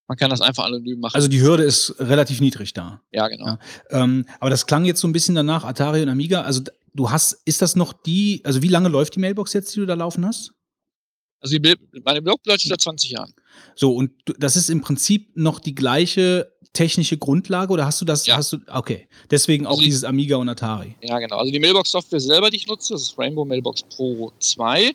Man 0.09 0.17
kann 0.17 0.31
das 0.31 0.41
einfach 0.41 0.65
anonym 0.65 1.01
machen. 1.01 1.15
Also 1.15 1.29
die 1.29 1.41
Hürde 1.43 1.63
ist 1.65 1.95
relativ 1.99 2.41
niedrig 2.41 2.73
da. 2.73 3.03
ja, 3.13 3.29
genau. 3.29 3.47
Ja. 3.47 3.59
Ähm, 3.91 4.25
aber 4.41 4.49
das 4.51 4.67
klang 4.67 4.85
jetzt 4.87 5.01
so 5.01 5.07
ein 5.09 5.13
bisschen 5.13 5.35
danach, 5.35 5.65
Atari 5.65 6.03
und 6.03 6.09
Amiga. 6.09 6.41
Also 6.43 6.63
du 6.95 7.11
hast, 7.11 7.35
ist 7.45 7.61
das 7.63 7.77
noch 7.77 7.93
die, 7.93 8.41
also 8.45 8.63
wie 8.63 8.69
lange 8.69 8.89
läuft 8.89 9.15
die 9.17 9.21
Mailbox 9.21 9.53
jetzt, 9.53 9.75
die 9.77 9.81
du 9.81 9.87
da 9.87 9.95
laufen 9.95 10.25
hast? 10.27 10.53
Also 11.41 11.59
die, 11.59 11.75
meine 12.05 12.23
Blog 12.23 12.41
läuft 12.47 12.63
seit 12.67 12.81
20 12.81 13.11
Jahren. 13.11 13.33
So, 13.77 13.93
und 13.95 14.11
das 14.39 14.57
ist 14.57 14.71
im 14.71 14.81
Prinzip 14.81 15.37
noch 15.37 15.61
die 15.61 15.75
gleiche 15.75 16.51
technische 16.73 17.17
Grundlage 17.19 17.73
oder 17.73 17.85
hast 17.87 18.01
du 18.01 18.05
das, 18.05 18.27
Ja. 18.27 18.37
hast 18.37 18.53
du, 18.53 18.59
okay. 18.69 19.09
Deswegen 19.31 19.67
auch 19.67 19.71
Also 19.73 19.81
die- 19.83 19.87
dieses 19.87 20.05
Amiga 20.05 20.37
und 20.37 20.49
Atari. 20.49 20.97
Ja, 21.03 21.19
genau. 21.19 21.37
Also 21.37 21.53
die 21.53 21.61
Mailbox-Software 21.61 22.21
selber, 22.21 22.51
die 22.51 22.57
ich 22.57 22.67
nutze, 22.67 22.95
das 22.95 23.03
ist 23.03 23.19
Rainbow 23.19 23.45
Mailbox 23.45 23.83
Pro 23.85 24.33
2, 24.41 24.93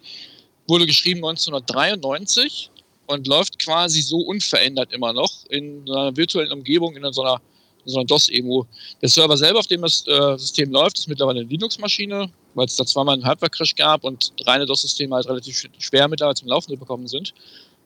wurde 0.67 0.85
geschrieben 0.85 1.21
1993 1.23 2.71
und 3.13 3.27
läuft 3.27 3.59
quasi 3.59 4.01
so 4.01 4.17
unverändert 4.17 4.91
immer 4.93 5.13
noch 5.13 5.31
in 5.49 5.89
einer 5.89 6.15
virtuellen 6.15 6.51
Umgebung, 6.51 6.95
in 6.95 7.13
so 7.13 7.21
einer, 7.23 7.41
in 7.85 7.91
so 7.91 7.99
einer 7.99 8.05
DOS-Emo. 8.05 8.65
Der 9.01 9.09
Server 9.09 9.37
selber, 9.37 9.59
auf 9.59 9.67
dem 9.67 9.81
das 9.81 10.05
äh, 10.07 10.37
System 10.37 10.71
läuft, 10.71 10.99
ist 10.99 11.07
mittlerweile 11.07 11.41
eine 11.41 11.49
Linux-Maschine, 11.49 12.29
weil 12.55 12.65
es 12.65 12.75
da 12.75 12.85
zweimal 12.85 13.13
einen 13.15 13.25
Hardware-Crash 13.25 13.75
gab 13.75 14.03
und 14.03 14.33
reine 14.45 14.65
DOS-Systeme 14.65 15.15
halt 15.15 15.27
relativ 15.27 15.55
sch- 15.55 15.69
schwer 15.79 16.07
mittlerweile 16.07 16.35
zum 16.35 16.47
Laufen 16.47 16.77
bekommen 16.77 17.07
sind. 17.07 17.33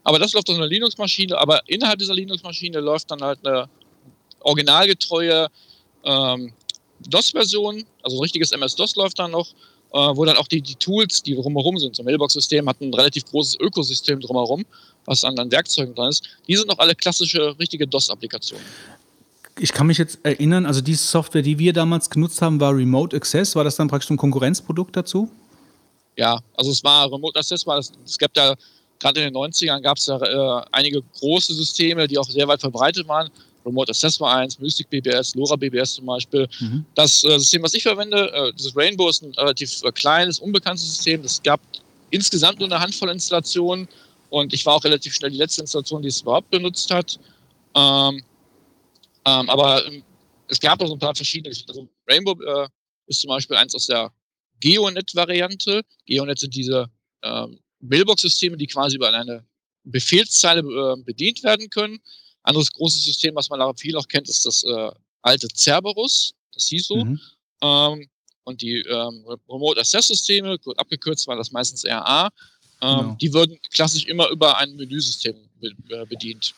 Aber 0.03 0.19
das 0.19 0.33
läuft 0.33 0.49
auf 0.49 0.55
einer 0.55 0.67
Linux-Maschine, 0.67 1.37
aber 1.37 1.61
innerhalb 1.67 1.99
dieser 1.99 2.13
Linux-Maschine 2.13 2.79
läuft 2.79 3.11
dann 3.11 3.21
halt 3.21 3.45
eine 3.45 3.67
originalgetreue 4.41 5.47
ähm, 6.03 6.53
DOS-Version, 7.09 7.85
also 8.03 8.17
ein 8.17 8.21
richtiges 8.21 8.51
MS-DOS 8.51 8.95
läuft 8.95 9.19
dann 9.19 9.31
noch, 9.31 9.47
äh, 9.93 9.97
wo 9.97 10.25
dann 10.25 10.37
auch 10.37 10.47
die, 10.47 10.61
die 10.61 10.75
Tools, 10.75 11.21
die 11.23 11.35
drumherum 11.35 11.77
sind, 11.77 11.95
so 11.95 12.01
ein 12.01 12.05
Mailbox-System 12.05 12.67
hat 12.67 12.81
ein 12.81 12.93
relativ 12.93 13.25
großes 13.25 13.59
Ökosystem 13.59 14.19
drumherum, 14.19 14.65
was 15.07 15.21
dann 15.21 15.39
an 15.39 15.51
Werkzeugen 15.51 15.95
dran 15.95 16.09
ist. 16.09 16.23
Die 16.47 16.55
sind 16.55 16.67
noch 16.67 16.77
alle 16.77 16.93
klassische, 16.93 17.57
richtige 17.57 17.87
DOS-Applikationen. 17.87 18.63
Ich 19.59 19.73
kann 19.73 19.87
mich 19.87 19.97
jetzt 19.97 20.19
erinnern, 20.23 20.67
also 20.67 20.81
die 20.81 20.93
Software, 20.93 21.41
die 21.41 21.57
wir 21.57 21.73
damals 21.73 22.11
genutzt 22.11 22.41
haben, 22.43 22.59
war 22.59 22.75
Remote 22.75 23.15
Access. 23.15 23.55
War 23.55 23.63
das 23.63 23.75
dann 23.75 23.87
praktisch 23.87 24.11
ein 24.11 24.17
Konkurrenzprodukt 24.17 24.95
dazu? 24.95 25.31
Ja, 26.15 26.39
also 26.55 26.71
es 26.71 26.83
war 26.83 27.11
Remote 27.11 27.39
Access, 27.39 27.65
war 27.65 27.77
das, 27.77 27.91
es 28.05 28.17
gab 28.17 28.33
da, 28.33 28.55
gerade 28.99 29.21
in 29.21 29.33
den 29.33 29.35
90ern 29.35 29.81
gab 29.81 29.97
es 29.97 30.05
da 30.05 30.19
äh, 30.19 30.65
einige 30.71 31.01
große 31.19 31.53
Systeme, 31.53 32.07
die 32.07 32.17
auch 32.17 32.29
sehr 32.29 32.47
weit 32.47 32.59
verbreitet 32.59 33.07
waren. 33.07 33.29
Remote 33.65 33.89
Access 33.89 34.19
war 34.19 34.35
eins, 34.35 34.59
Mystic 34.59 34.89
BBS, 34.89 35.35
LoRa 35.35 35.55
BBS 35.55 35.95
zum 35.95 36.05
Beispiel. 36.05 36.47
Mhm. 36.59 36.85
Das 36.95 37.23
äh, 37.23 37.39
System, 37.39 37.63
was 37.63 37.73
ich 37.73 37.83
verwende, 37.83 38.31
äh, 38.31 38.53
dieses 38.53 38.75
Rainbow, 38.75 39.09
ist 39.09 39.23
ein 39.23 39.33
relativ 39.33 39.83
äh, 39.83 39.91
kleines, 39.91 40.39
unbekanntes 40.39 40.85
System. 40.85 41.21
Es 41.23 41.41
gab 41.41 41.59
insgesamt 42.09 42.59
nur 42.59 42.67
eine 42.67 42.79
Handvoll 42.79 43.09
Installationen 43.09 43.87
und 44.29 44.53
ich 44.53 44.65
war 44.65 44.75
auch 44.75 44.83
relativ 44.83 45.13
schnell 45.13 45.31
die 45.31 45.37
letzte 45.37 45.61
Installation, 45.61 46.01
die 46.01 46.09
es 46.09 46.21
überhaupt 46.21 46.49
benutzt 46.49 46.91
hat. 46.91 47.19
Ähm, 47.75 48.23
ähm, 49.25 49.49
aber 49.49 49.85
ähm, 49.85 50.03
es 50.47 50.59
gab 50.59 50.81
auch 50.81 50.87
so 50.87 50.93
ein 50.93 50.99
paar 50.99 51.15
verschiedene. 51.15 51.55
Also 51.67 51.87
Rainbow 52.09 52.39
äh, 52.41 52.67
ist 53.07 53.21
zum 53.21 53.29
Beispiel 53.29 53.57
eins 53.57 53.75
aus 53.75 53.87
der 53.87 54.11
Geonet-Variante. 54.59 55.81
Geonet 56.05 56.39
sind 56.39 56.55
diese 56.55 56.89
ähm, 57.23 57.59
Mailbox-Systeme, 57.79 58.57
die 58.57 58.67
quasi 58.67 58.95
über 58.95 59.13
eine 59.13 59.45
Befehlszeile 59.83 60.61
äh, 60.61 61.03
bedient 61.03 61.43
werden 61.43 61.69
können. 61.69 61.99
Anderes 62.43 62.71
großes 62.71 63.03
System, 63.03 63.35
was 63.35 63.49
man 63.49 63.75
viel 63.77 63.95
auch 63.97 64.07
kennt, 64.07 64.29
ist 64.29 64.45
das 64.45 64.63
äh, 64.63 64.91
alte 65.21 65.47
Cerberus. 65.53 66.33
Das 66.53 66.67
hieß 66.67 66.87
so. 66.87 67.03
Mhm. 67.03 67.19
Ähm, 67.61 68.09
und 68.43 68.61
die 68.61 68.79
ähm, 68.79 69.25
Remote 69.49 69.79
Access 69.79 70.07
Systeme, 70.07 70.57
abgekürzt 70.77 71.27
war 71.27 71.35
das 71.35 71.51
meistens 71.51 71.85
RA, 71.85 72.29
Genau. 72.79 73.15
die 73.19 73.33
würden 73.33 73.57
klassisch 73.73 74.05
immer 74.05 74.29
über 74.29 74.57
ein 74.57 74.75
Menüsystem 74.75 75.35
äh, 75.61 76.05
bedient. 76.05 76.53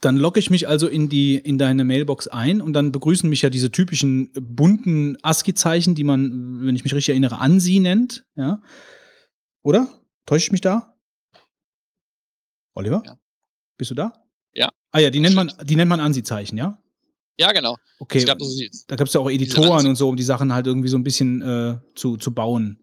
Dann 0.00 0.16
logge 0.16 0.40
ich 0.40 0.50
mich 0.50 0.66
also 0.66 0.88
in 0.88 1.08
die 1.08 1.36
in 1.36 1.58
deine 1.58 1.84
Mailbox 1.84 2.26
ein 2.26 2.60
und 2.60 2.72
dann 2.72 2.90
begrüßen 2.90 3.30
mich 3.30 3.42
ja 3.42 3.50
diese 3.50 3.70
typischen 3.70 4.32
bunten 4.32 5.16
ASCII-Zeichen, 5.22 5.94
die 5.94 6.02
man, 6.02 6.66
wenn 6.66 6.74
ich 6.74 6.82
mich 6.82 6.92
richtig 6.92 7.10
erinnere, 7.10 7.38
ANSI 7.38 7.78
nennt. 7.78 8.24
Ja, 8.34 8.60
oder? 9.62 9.88
Täusche 10.26 10.46
ich 10.46 10.52
mich 10.52 10.60
da? 10.60 10.96
Oliver, 12.74 13.02
Ja. 13.06 13.16
bist 13.76 13.90
du 13.90 13.94
da? 13.94 14.12
Ja. 14.54 14.70
Ah 14.90 14.98
ja, 14.98 15.10
die 15.10 15.20
nennt 15.20 15.34
man, 15.36 15.52
die 15.62 15.76
nennt 15.76 15.88
man 15.88 16.00
ANSI-Zeichen, 16.00 16.56
ja? 16.58 16.78
Ja, 17.38 17.52
genau. 17.52 17.76
Okay. 17.98 18.28
Also 18.28 18.58
die, 18.58 18.70
da 18.88 18.96
gab 18.96 19.06
es 19.06 19.14
ja 19.14 19.20
auch 19.20 19.30
Editoren 19.30 19.86
und 19.86 19.96
so, 19.96 20.08
um 20.08 20.16
die 20.16 20.22
Sachen 20.22 20.52
halt 20.52 20.66
irgendwie 20.66 20.88
so 20.88 20.96
ein 20.98 21.04
bisschen 21.04 21.42
äh, 21.42 21.78
zu, 21.94 22.16
zu 22.16 22.34
bauen. 22.34 22.78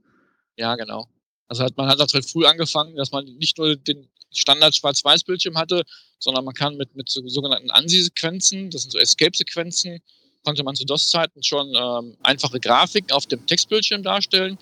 Ja, 0.58 0.76
genau. 0.76 1.08
Also 1.50 1.64
hat, 1.64 1.76
man 1.76 1.90
hat 1.90 2.00
halt 2.00 2.26
früh 2.26 2.46
angefangen, 2.46 2.96
dass 2.96 3.12
man 3.12 3.26
nicht 3.26 3.58
nur 3.58 3.76
den 3.76 4.08
Standard 4.32 4.76
Schwarz-Weiß-Bildschirm 4.76 5.58
hatte, 5.58 5.84
sondern 6.20 6.46
man 6.46 6.54
kann 6.54 6.78
mit, 6.78 6.96
mit 6.96 7.10
so, 7.10 7.28
sogenannten 7.28 7.72
ANSI-Sequenzen, 7.72 8.70
das 8.70 8.84
sind 8.84 8.92
so 8.92 9.00
Escape-Sequenzen, 9.00 10.00
konnte 10.46 10.64
man 10.64 10.76
zu 10.76 10.86
DOS-Zeiten 10.86 11.44
schon 11.44 11.74
ähm, 11.76 12.16
einfache 12.22 12.60
Grafiken 12.60 13.12
auf 13.12 13.26
dem 13.26 13.46
Textbildschirm 13.46 14.04
darstellen. 14.04 14.58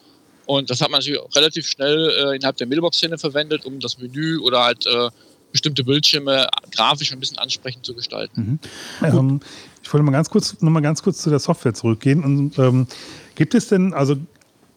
Und 0.46 0.70
das 0.70 0.80
hat 0.80 0.90
man 0.90 1.00
natürlich 1.00 1.20
auch 1.20 1.36
relativ 1.36 1.68
schnell 1.68 2.10
äh, 2.10 2.36
innerhalb 2.38 2.56
der 2.56 2.68
Mailbox-Szene 2.68 3.18
verwendet, 3.18 3.66
um 3.66 3.80
das 3.82 3.98
Menü 3.98 4.40
oder 4.40 4.64
halt 4.64 4.86
äh, 4.86 5.10
bestimmte 5.52 5.84
Bildschirme 5.84 6.48
grafisch 6.72 7.12
ein 7.12 7.20
bisschen 7.20 7.38
ansprechend 7.38 7.86
zu 7.86 7.94
gestalten. 7.94 8.60
Mhm. 9.02 9.06
Ähm, 9.06 9.40
ich 9.84 9.94
wollte 9.94 10.04
mal 10.04 10.12
ganz 10.12 10.30
kurz, 10.30 10.62
noch 10.62 10.70
mal 10.70 10.82
ganz 10.82 11.04
kurz 11.04 11.22
zu 11.22 11.30
der 11.30 11.40
Software 11.40 11.74
zurückgehen. 11.74 12.24
Und, 12.24 12.58
ähm, 12.60 12.88
gibt 13.36 13.56
es 13.56 13.68
denn 13.68 13.94
also 13.94 14.16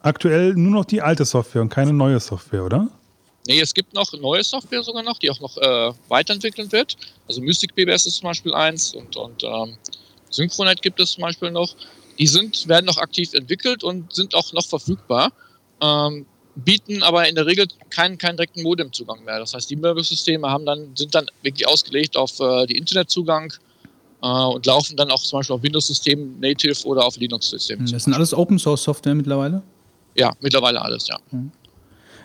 aktuell 0.00 0.54
nur 0.54 0.72
noch 0.72 0.84
die 0.84 1.02
alte 1.02 1.24
Software 1.24 1.62
und 1.62 1.68
keine 1.68 1.92
neue 1.92 2.20
Software, 2.20 2.64
oder? 2.64 2.88
Nee, 3.46 3.60
es 3.60 3.72
gibt 3.72 3.94
noch 3.94 4.12
neue 4.12 4.44
Software 4.44 4.82
sogar 4.82 5.02
noch, 5.02 5.18
die 5.18 5.30
auch 5.30 5.40
noch 5.40 5.56
äh, 5.56 5.92
weiterentwickelt 6.08 6.72
wird. 6.72 6.96
Also 7.26 7.40
Mystic 7.40 7.74
BBS 7.74 8.06
ist 8.06 8.16
zum 8.16 8.28
Beispiel 8.28 8.52
eins 8.54 8.94
und, 8.94 9.16
und 9.16 9.42
ähm, 9.44 9.76
Synchronet 10.28 10.82
gibt 10.82 11.00
es 11.00 11.12
zum 11.12 11.22
Beispiel 11.22 11.50
noch. 11.50 11.74
Die 12.18 12.26
sind, 12.26 12.68
werden 12.68 12.86
noch 12.86 12.98
aktiv 12.98 13.32
entwickelt 13.32 13.82
und 13.82 14.12
sind 14.12 14.34
auch 14.34 14.52
noch 14.52 14.66
verfügbar, 14.66 15.32
ähm, 15.80 16.26
bieten 16.54 17.02
aber 17.02 17.26
in 17.28 17.34
der 17.34 17.46
Regel 17.46 17.66
keinen, 17.88 18.18
keinen 18.18 18.36
direkten 18.36 18.62
Modemzugang 18.62 19.24
mehr. 19.24 19.38
Das 19.38 19.54
heißt, 19.54 19.70
die 19.70 19.76
Mailbox-Systeme 19.76 20.48
haben 20.48 20.66
dann, 20.66 20.94
sind 20.94 21.14
dann 21.14 21.26
wirklich 21.42 21.66
ausgelegt 21.66 22.16
auf 22.16 22.38
äh, 22.40 22.66
die 22.66 22.76
Internetzugang 22.76 23.52
äh, 24.22 24.26
und 24.26 24.66
laufen 24.66 24.96
dann 24.96 25.10
auch 25.10 25.22
zum 25.22 25.38
Beispiel 25.38 25.56
auf 25.56 25.62
Windows-Systemen 25.62 26.38
native 26.40 26.86
oder 26.86 27.06
auf 27.06 27.16
Linux-Systemen. 27.16 27.90
Das 27.90 28.04
sind 28.04 28.12
alles 28.12 28.34
Open 28.34 28.58
Source 28.58 28.82
Software 28.82 29.14
mittlerweile. 29.14 29.62
Ja, 30.14 30.32
mittlerweile 30.40 30.82
alles, 30.82 31.08
ja. 31.08 31.18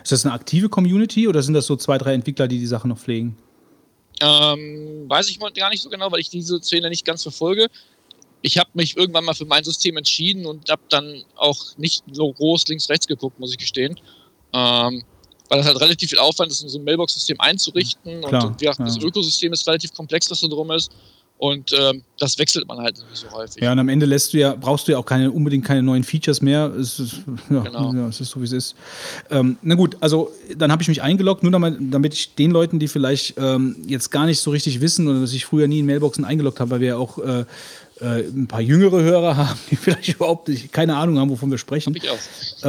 Ist 0.02 0.12
das 0.12 0.24
eine 0.24 0.34
aktive 0.34 0.68
Community 0.68 1.28
oder 1.28 1.42
sind 1.42 1.54
das 1.54 1.66
so 1.66 1.76
zwei, 1.76 1.98
drei 1.98 2.14
Entwickler, 2.14 2.48
die 2.48 2.58
die 2.58 2.66
Sache 2.66 2.88
noch 2.88 2.98
pflegen? 2.98 3.36
Ähm, 4.20 5.04
weiß 5.08 5.28
ich 5.28 5.38
gar 5.38 5.70
nicht 5.70 5.82
so 5.82 5.90
genau, 5.90 6.10
weil 6.10 6.20
ich 6.20 6.30
diese 6.30 6.58
Szene 6.60 6.88
nicht 6.88 7.04
ganz 7.04 7.22
verfolge. 7.22 7.68
Ich 8.42 8.58
habe 8.58 8.70
mich 8.74 8.96
irgendwann 8.96 9.24
mal 9.24 9.34
für 9.34 9.44
mein 9.44 9.64
System 9.64 9.96
entschieden 9.96 10.46
und 10.46 10.70
habe 10.70 10.82
dann 10.88 11.24
auch 11.36 11.76
nicht 11.76 12.04
so 12.12 12.32
groß 12.32 12.68
links-rechts 12.68 13.06
geguckt, 13.06 13.38
muss 13.38 13.50
ich 13.50 13.58
gestehen. 13.58 13.98
Ähm, 14.52 15.04
weil 15.48 15.58
das 15.58 15.66
halt 15.66 15.80
relativ 15.80 16.10
viel 16.10 16.18
Aufwand 16.18 16.50
ist, 16.50 16.58
so 16.58 16.78
ein 16.78 16.84
Mailbox-System 16.84 17.40
einzurichten. 17.40 18.22
Klar, 18.22 18.46
und, 18.46 18.60
wie 18.60 18.64
gesagt, 18.64 18.80
das 18.80 18.96
ja. 18.96 19.02
Ökosystem 19.02 19.52
ist 19.52 19.66
relativ 19.66 19.92
komplex, 19.92 20.28
das 20.28 20.40
da 20.40 20.48
drum 20.48 20.70
ist. 20.70 20.90
Und 21.38 21.70
ähm, 21.78 22.02
das 22.18 22.38
wechselt 22.38 22.66
man 22.66 22.78
halt 22.78 22.96
nicht 22.96 23.16
so 23.18 23.30
häufig. 23.30 23.62
Ja, 23.62 23.72
und 23.72 23.78
am 23.78 23.90
Ende 23.90 24.06
lässt 24.06 24.32
du 24.32 24.38
ja, 24.38 24.54
brauchst 24.54 24.88
du 24.88 24.92
ja 24.92 24.98
auch 24.98 25.04
keine, 25.04 25.30
unbedingt 25.30 25.66
keine 25.66 25.82
neuen 25.82 26.02
Features 26.02 26.40
mehr. 26.40 26.72
Es 26.74 26.98
ist, 26.98 27.16
ja, 27.50 27.60
Genau. 27.60 27.92
ja, 27.94 28.08
es 28.08 28.20
ist 28.20 28.30
so, 28.30 28.40
wie 28.40 28.46
es 28.46 28.52
ist. 28.52 28.74
Ähm, 29.30 29.58
na 29.60 29.74
gut, 29.74 29.98
also 30.00 30.30
dann 30.56 30.72
habe 30.72 30.80
ich 30.82 30.88
mich 30.88 31.02
eingeloggt, 31.02 31.42
nur 31.42 31.52
damit, 31.52 31.76
damit 31.80 32.14
ich 32.14 32.34
den 32.34 32.50
Leuten, 32.52 32.78
die 32.78 32.88
vielleicht 32.88 33.34
ähm, 33.36 33.76
jetzt 33.86 34.10
gar 34.10 34.24
nicht 34.24 34.40
so 34.40 34.50
richtig 34.50 34.80
wissen 34.80 35.06
oder 35.08 35.20
dass 35.20 35.32
ich 35.34 35.44
früher 35.44 35.68
nie 35.68 35.80
in 35.80 35.86
Mailboxen 35.86 36.24
eingeloggt 36.24 36.58
habe, 36.58 36.70
weil 36.70 36.80
wir 36.80 36.88
ja 36.88 36.96
auch 36.96 37.18
äh, 37.18 37.44
äh, 38.00 38.28
ein 38.28 38.46
paar 38.46 38.62
jüngere 38.62 39.02
Hörer 39.02 39.36
haben, 39.48 39.58
die 39.70 39.76
vielleicht 39.76 40.08
überhaupt 40.08 40.48
nicht, 40.48 40.72
keine 40.72 40.96
Ahnung 40.96 41.18
haben, 41.18 41.28
wovon 41.28 41.50
wir 41.50 41.58
sprechen. 41.58 41.94
Hab 41.94 42.02
ich 42.02 42.10
auch. 42.10 42.66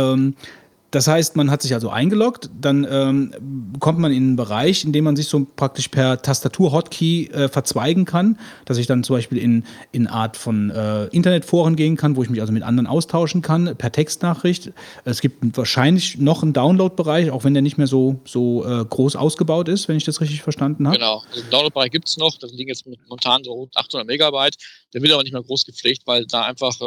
Ähm, 0.97 1.07
das 1.07 1.07
heißt, 1.07 1.35
man 1.35 1.51
hat 1.51 1.61
sich 1.61 1.73
also 1.73 1.89
eingeloggt, 1.89 2.49
dann 2.59 2.87
ähm, 2.89 3.75
kommt 3.79 3.99
man 3.99 4.11
in 4.11 4.23
einen 4.23 4.35
Bereich, 4.35 4.83
in 4.83 4.93
dem 4.93 5.03
man 5.03 5.15
sich 5.15 5.27
so 5.27 5.45
praktisch 5.55 5.87
per 5.89 6.21
Tastatur-Hotkey 6.21 7.27
äh, 7.27 7.49
verzweigen 7.49 8.05
kann, 8.05 8.39
dass 8.65 8.77
ich 8.77 8.87
dann 8.87 9.03
zum 9.03 9.15
Beispiel 9.15 9.37
in, 9.37 9.63
in 9.91 10.07
Art 10.07 10.37
von 10.37 10.69
äh, 10.69 11.05
Internetforen 11.07 11.75
gehen 11.75 11.95
kann, 11.95 12.15
wo 12.15 12.23
ich 12.23 12.29
mich 12.29 12.41
also 12.41 12.53
mit 12.53 12.63
anderen 12.63 12.87
austauschen 12.87 13.41
kann, 13.41 13.75
per 13.77 13.91
Textnachricht. 13.91 14.71
Es 15.05 15.21
gibt 15.21 15.57
wahrscheinlich 15.57 16.17
noch 16.17 16.43
einen 16.43 16.53
Download-Bereich, 16.53 17.31
auch 17.31 17.43
wenn 17.43 17.53
der 17.53 17.61
nicht 17.61 17.77
mehr 17.77 17.87
so, 17.87 18.19
so 18.25 18.65
äh, 18.65 18.83
groß 18.85 19.15
ausgebaut 19.15 19.69
ist, 19.69 19.87
wenn 19.87 19.97
ich 19.97 20.03
das 20.03 20.21
richtig 20.21 20.41
verstanden 20.41 20.87
habe. 20.87 20.97
Genau. 20.97 21.23
Also 21.29 21.43
Download-Bereich 21.49 21.91
gibt 21.91 22.07
es 22.07 22.17
noch. 22.17 22.37
Das 22.37 22.51
liegen 22.51 22.69
jetzt 22.69 22.85
momentan 23.07 23.43
so 23.43 23.53
rund 23.53 23.75
800 23.75 24.07
Megabyte. 24.07 24.57
Der 24.93 25.01
wird 25.01 25.13
aber 25.13 25.23
nicht 25.23 25.33
mehr 25.33 25.43
groß 25.43 25.65
gepflegt, 25.65 26.03
weil 26.05 26.25
da 26.25 26.43
einfach 26.43 26.79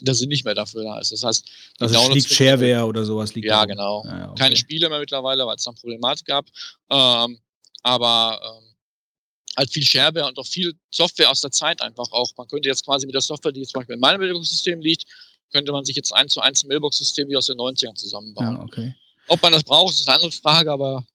der 0.00 0.14
Sinn 0.14 0.28
nicht 0.28 0.44
mehr 0.44 0.54
dafür 0.54 0.84
da 0.84 0.98
ist. 0.98 1.12
Das 1.12 1.22
heißt, 1.24 1.48
Also 1.78 1.94
es 1.98 2.08
liegt 2.14 2.28
Shareware 2.30 2.84
oder 2.86 3.04
sowas. 3.04 3.34
Liegt 3.34 3.46
Ja, 3.46 3.60
da. 3.60 3.64
genau. 3.66 4.04
Ja, 4.06 4.18
ja, 4.18 4.30
okay. 4.30 4.42
Keine 4.42 4.56
Spiele 4.56 4.88
mehr 4.88 4.98
mittlerweile, 5.00 5.46
weil 5.46 5.56
es 5.56 5.64
dann 5.64 5.74
Problematik 5.74 6.26
gab. 6.26 6.46
Ähm, 6.90 7.38
aber 7.82 8.40
ähm, 8.42 8.74
halt 9.56 9.70
viel 9.72 9.84
Shareware 9.84 10.26
und 10.26 10.38
auch 10.38 10.46
viel 10.46 10.74
Software 10.90 11.30
aus 11.30 11.40
der 11.40 11.50
Zeit 11.50 11.80
einfach 11.80 12.10
auch. 12.12 12.30
Man 12.36 12.46
könnte 12.48 12.68
jetzt 12.68 12.84
quasi 12.84 13.06
mit 13.06 13.14
der 13.14 13.22
Software, 13.22 13.52
die 13.52 13.60
jetzt 13.60 13.72
zum 13.72 13.80
Beispiel 13.80 13.94
in 13.94 14.00
meinem 14.00 14.20
Mailbox-System 14.20 14.80
liegt, 14.80 15.04
könnte 15.52 15.72
man 15.72 15.84
sich 15.84 15.96
jetzt 15.96 16.12
eins 16.12 16.32
zu 16.34 16.40
eins 16.40 16.62
ein 16.64 16.68
Mailbox-System 16.68 17.28
wie 17.28 17.36
aus 17.36 17.46
den 17.46 17.56
90ern 17.56 17.94
zusammenbauen. 17.94 18.56
Ja, 18.56 18.62
okay. 18.62 18.94
Ob 19.28 19.42
man 19.42 19.52
das 19.52 19.64
braucht, 19.64 19.94
ist 19.94 20.06
eine 20.08 20.16
andere 20.16 20.32
Frage, 20.32 20.70
aber 20.70 21.06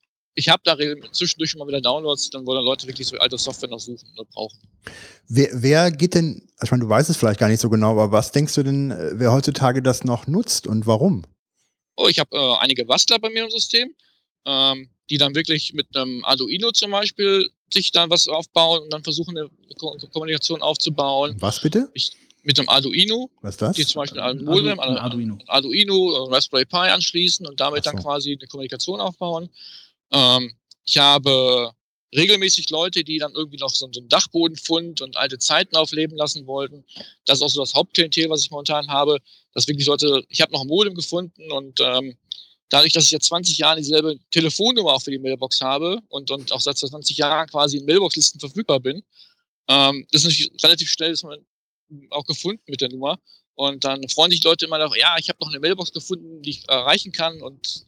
ich 0.42 0.50
habe 0.50 0.62
da 0.66 0.76
zwischendurch 1.12 1.52
schon 1.52 1.60
mal 1.60 1.68
wieder 1.68 1.82
Downloads, 1.82 2.30
dann 2.32 2.46
wollen 2.46 2.64
Leute 2.66 2.88
wirklich 2.88 3.08
so 3.08 3.18
alte 3.18 3.38
Software 3.38 3.70
noch 3.70 3.80
suchen 3.80 4.08
und 4.18 4.30
brauchen. 4.32 4.60
Wer, 5.28 5.50
wer 5.54 5.92
geht 5.92 6.16
denn, 6.16 6.42
also 6.58 6.66
ich 6.66 6.72
meine, 6.72 6.84
du 6.84 6.90
weißt 6.90 7.10
es 7.10 7.18
vielleicht 7.18 7.40
gar 7.40 7.48
nicht 7.48 7.62
so 7.62 7.70
genau, 7.70 7.92
aber 7.92 8.12
was 8.12 8.32
denkst 8.32 8.54
du 8.56 8.64
denn, 8.64 8.92
äh, 8.92 9.12
wer 9.14 9.32
heutzutage 9.32 9.82
das 9.82 10.04
noch 10.04 10.28
nutzt 10.28 10.68
und 10.68 10.88
warum? 10.88 11.24
Oh, 11.96 12.08
ich 12.08 12.20
habe 12.20 12.36
äh, 12.36 12.56
einige 12.60 12.86
Bastler 12.86 13.20
bei 13.20 13.30
mir 13.30 13.44
im 13.44 13.52
System, 13.52 13.94
ähm, 14.46 14.90
die 15.10 15.18
dann 15.18 15.36
wirklich 15.36 15.74
mit 15.74 15.96
einem 15.96 16.24
Arduino 16.26 16.72
zum 16.72 16.92
Beispiel 16.92 17.50
sich 17.72 17.92
dann 17.92 18.10
was 18.10 18.28
aufbauen 18.28 18.84
und 18.84 18.92
dann 18.92 19.04
versuchen, 19.04 19.38
eine 19.38 19.50
Ko 19.78 19.96
Kommunikation 20.12 20.62
aufzubauen. 20.62 21.36
Was 21.40 21.62
bitte? 21.62 21.90
Mit 22.44 22.58
einem 22.58 22.70
Arduino, 22.70 23.30
Was 23.42 23.54
ist 23.56 23.62
das? 23.62 23.76
die 23.76 23.86
zum 23.86 24.02
Beispiel 24.02 24.20
ein 24.20 24.40
Ein 24.40 24.46
Modem, 24.46 24.80
ein 24.80 24.90
an- 24.90 24.98
Arduino. 24.98 25.36
ein 25.36 25.48
Arduino, 25.48 26.26
ein 26.26 26.34
Raspberry 26.34 26.66
Pi 26.66 26.76
anschließen 26.78 27.46
und 27.46 27.60
damit 27.60 27.84
so. 27.84 27.92
dann 27.92 28.02
quasi 28.02 28.32
eine 28.40 28.48
Kommunikation 28.48 29.00
aufbauen. 29.00 29.50
Ähm, 30.12 30.54
ich 30.86 30.98
habe 30.98 31.74
regelmäßig 32.16 32.70
Leute, 32.70 33.04
die 33.04 33.18
dann 33.18 33.34
irgendwie 33.34 33.58
noch 33.58 33.74
so 33.74 33.86
einen 33.86 34.10
Dachbodenfund 34.10 35.02
und 35.02 35.16
alte 35.18 35.38
Zeiten 35.38 35.76
aufleben 35.76 36.18
lassen 36.18 36.46
wollten. 36.46 36.86
Das 37.26 37.38
ist 37.38 37.42
auch 37.42 37.50
so 37.50 37.62
das 37.62 37.74
Hauptklientel, 37.74 38.30
was 38.30 38.44
ich 38.44 38.52
momentan 38.52 38.90
habe. 38.90 39.20
Dass 39.54 39.68
wirklich 39.68 39.88
Leute, 39.88 40.24
ich 40.30 40.42
habe 40.42 40.52
noch 40.52 40.62
ein 40.62 40.68
Modem 40.68 40.96
gefunden 40.96 41.52
und 41.52 41.80
ähm, 41.82 42.18
dadurch, 42.70 42.94
dass 42.94 43.06
ich 43.06 43.12
jetzt 43.12 43.28
20 43.28 43.58
Jahre 43.58 43.78
dieselbe 43.78 44.18
Telefonnummer 44.32 44.94
auch 44.94 45.02
für 45.02 45.12
die 45.12 45.20
Mailbox 45.20 45.62
habe 45.62 46.00
und, 46.10 46.32
und 46.32 46.52
auch 46.52 46.62
seit 46.62 46.78
20 46.78 47.18
Jahren 47.18 47.48
quasi 47.48 47.78
in 47.78 47.86
Mailbox-Listen 47.86 48.40
verfügbar 48.40 48.80
bin, 48.80 49.04
ähm, 49.68 50.06
ist 50.12 50.24
natürlich 50.24 50.52
relativ 50.64 50.90
schnell 50.90 51.12
ist 51.12 51.24
man 51.24 51.40
auch 52.10 52.26
gefunden 52.26 52.64
mit 52.68 52.82
der 52.82 52.90
Nummer. 52.90 53.20
Und 53.56 53.84
dann 53.84 54.08
freuen 54.10 54.32
sich 54.32 54.44
Leute 54.44 54.66
immer 54.66 54.78
noch, 54.78 54.96
ja, 54.96 55.16
ich 55.20 55.30
habe 55.30 55.38
noch 55.42 55.50
eine 55.50 55.60
Mailbox 55.60 55.92
gefunden, 55.92 56.42
die 56.42 56.52
ich 56.52 56.70
erreichen 56.70 57.12
kann 57.12 57.42
und 57.42 57.86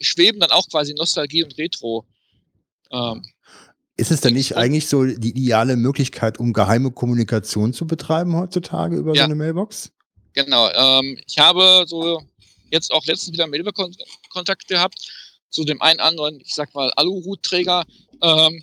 schweben 0.00 0.40
dann 0.40 0.50
auch 0.50 0.68
quasi 0.68 0.94
Nostalgie 0.94 1.44
und 1.44 1.56
Retro. 1.58 2.04
Ähm, 2.90 3.22
Ist 3.96 4.10
es 4.10 4.20
denn 4.20 4.34
nicht 4.34 4.56
eigentlich 4.56 4.88
so 4.88 5.04
die 5.04 5.30
ideale 5.30 5.76
Möglichkeit, 5.76 6.38
um 6.38 6.52
geheime 6.52 6.90
Kommunikation 6.90 7.72
zu 7.72 7.86
betreiben 7.86 8.36
heutzutage 8.36 8.96
über 8.96 9.14
Ja. 9.14 9.22
so 9.22 9.24
eine 9.24 9.34
Mailbox? 9.34 9.90
Genau. 10.34 10.70
Ähm, 10.70 11.18
ich 11.26 11.38
habe 11.38 11.84
so 11.86 12.22
jetzt 12.70 12.92
auch 12.92 13.04
letztens 13.06 13.32
wieder 13.32 13.46
Mailbox-Kontakt 13.46 14.68
gehabt 14.68 14.98
zu 15.50 15.64
dem 15.64 15.80
einen 15.80 16.00
anderen, 16.00 16.40
ich 16.40 16.54
sag 16.54 16.74
mal, 16.74 16.90
Aluhutträger. 16.96 17.84
Ähm, 18.22 18.62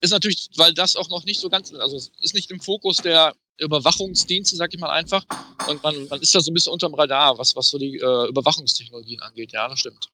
ist 0.00 0.10
natürlich, 0.10 0.50
weil 0.56 0.72
das 0.74 0.96
auch 0.96 1.08
noch 1.08 1.24
nicht 1.24 1.40
so 1.40 1.48
ganz, 1.48 1.72
also 1.74 1.96
ist 1.96 2.34
nicht 2.34 2.50
im 2.50 2.60
Fokus 2.60 2.98
der 2.98 3.34
Überwachungsdienste, 3.58 4.54
sag 4.56 4.72
ich 4.74 4.80
mal 4.80 4.90
einfach. 4.90 5.24
Und 5.68 5.82
man, 5.82 6.06
man 6.08 6.20
ist 6.20 6.34
da 6.34 6.40
so 6.40 6.50
ein 6.50 6.54
bisschen 6.54 6.72
unterm 6.72 6.94
Radar, 6.94 7.38
was, 7.38 7.56
was 7.56 7.70
so 7.70 7.78
die 7.78 7.96
äh, 7.98 8.28
Überwachungstechnologien 8.28 9.20
angeht. 9.20 9.52
Ja, 9.52 9.68
das 9.68 9.80
stimmt. 9.80 10.10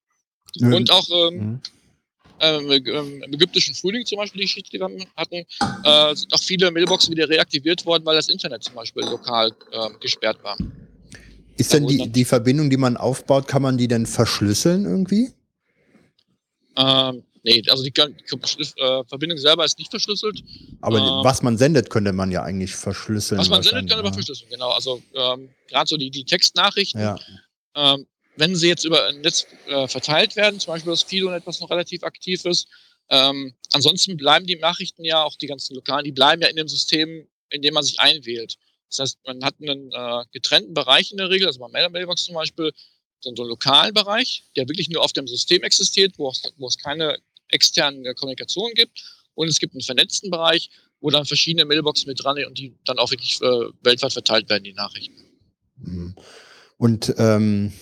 Und 0.61 0.91
auch 0.91 1.09
ähm, 1.11 1.37
Mhm. 1.37 1.61
ähm, 2.41 3.23
im 3.23 3.35
ägyptischen 3.35 3.75
Frühling 3.75 4.05
zum 4.07 4.19
Beispiel, 4.19 4.41
die 4.41 4.47
Geschichte, 4.47 4.71
die 4.71 4.81
wir 4.81 5.07
hatten, 5.17 5.45
äh, 5.85 6.15
sind 6.15 6.33
auch 6.33 6.43
viele 6.43 6.71
Mailboxen 6.71 7.15
wieder 7.15 7.29
reaktiviert 7.29 7.85
worden, 7.87 8.05
weil 8.05 8.17
das 8.17 8.29
Internet 8.29 8.65
zum 8.65 8.75
Beispiel 8.75 9.05
lokal 9.05 9.53
ähm, 9.73 9.97
gesperrt 10.01 10.43
war. 10.43 10.57
Ist 11.57 11.75
denn 11.75 11.87
die, 11.87 12.09
die 12.09 12.25
Verbindung, 12.25 12.71
die 12.71 12.79
man 12.79 12.97
aufbaut, 12.97 13.47
kann 13.47 13.61
man 13.61 13.77
die 13.77 13.87
denn 13.87 14.07
verschlüsseln 14.07 14.87
irgendwie? 14.87 15.31
Ähm, 16.77 17.23
nee, 17.43 17.63
also 17.69 17.85
die, 17.85 17.93
äh, 17.93 19.05
Verbindung 19.05 19.37
selber 19.37 19.67
ist 19.67 19.79
nicht 19.79 19.91
verschlüsselt. 19.91 20.43
Aber 20.81 20.99
Ähm. 20.99 21.23
was 21.23 21.43
man 21.43 21.59
sendet, 21.59 21.91
könnte 21.91 22.13
man 22.15 22.31
ja 22.31 22.43
eigentlich 22.43 22.75
verschlüsseln. 22.75 23.39
Was 23.39 23.51
man 23.51 23.63
sendet, 23.63 23.93
aber 23.93 24.09
ja. 24.09 24.13
verschlüsseln, 24.15 24.49
genau. 24.51 24.71
Also 24.71 25.03
ähm, 25.15 25.51
gerade 25.69 25.89
so 25.89 25.99
die, 25.99 26.11
die 26.11 26.25
Textnachrichten, 26.25 27.01
Ja. 27.03 27.19
ähm, 27.75 28.07
wenn 28.37 28.57
sie 28.57 28.69
jetzt 28.69 28.85
über 28.85 29.07
ein 29.07 29.21
Netz 29.21 29.47
äh, 29.67 29.89
verteilt 29.89 30.37
werden, 30.37 30.61
zum 30.61 30.75
Beispiel 30.75 30.91
das 30.93 31.03
Fidonet, 31.03 31.47
was 31.47 31.61
noch 31.61 31.71
relativ 31.71 32.03
aktiv 32.03 32.45
ist, 32.45 32.69
ähm, 33.11 33.55
ansonsten 33.73 34.17
bleiben 34.17 34.47
die 34.47 34.57
Nachrichten 34.57 35.05
ja, 35.05 35.23
auch 35.25 35.37
die 35.37 35.49
ganzen 35.49 35.75
lokalen, 35.75 36.05
die 36.05 36.13
bleiben 36.13 36.43
ja 36.43 36.49
in 36.49 36.57
dem 36.57 36.69
System, 36.69 37.27
in 37.51 37.63
dem 37.63 37.75
man 37.75 37.83
sich 37.83 37.99
einwählt. 37.99 38.57
Das 38.89 39.01
heißt, 39.01 39.19
man 39.27 39.45
hat 39.45 39.55
einen 39.61 39.91
äh, 39.93 40.25
getrennten 40.33 40.75
Bereich 40.75 41.11
in 41.11 41.19
der 41.19 41.31
Regel, 41.31 41.47
also 41.47 41.61
bei 41.61 41.69
Mailer 41.69 41.91
Mailbox 41.91 42.25
zum 42.25 42.35
Beispiel, 42.35 42.73
so 43.21 43.31
einen 43.31 43.49
lokalen 43.49 43.93
Bereich, 43.95 44.45
der 44.57 44.69
wirklich 44.69 44.89
nur 44.89 45.03
auf 45.03 45.13
dem 45.13 45.27
System 45.27 45.63
existiert, 45.63 46.15
wo, 46.17 46.29
auch, 46.29 46.37
wo 46.57 46.67
es 46.67 46.79
keine 46.79 47.19
externen 47.49 48.05
äh, 48.05 48.15
Kommunikation 48.15 48.73
gibt. 48.75 49.03
Und 49.35 49.49
es 49.49 49.59
gibt 49.59 49.75
einen 49.75 49.83
vernetzten 49.83 50.31
Bereich, 50.31 50.71
wo 51.01 51.11
dann 51.11 51.25
verschiedene 51.25 51.65
Mailboxen 51.65 52.09
mit 52.09 52.23
dran 52.23 52.37
sind 52.37 52.47
und 52.47 52.59
die 52.59 52.75
dann 52.85 52.99
auch 52.99 53.11
wirklich 53.11 53.41
äh, 53.41 53.71
weltweit 53.83 54.13
verteilt 54.13 54.49
werden, 54.49 54.65
die 54.65 54.73
Nachrichten. 54.73 55.25
Mhm. 55.77 56.15
Und 56.79 57.15
ähm, 57.19 57.73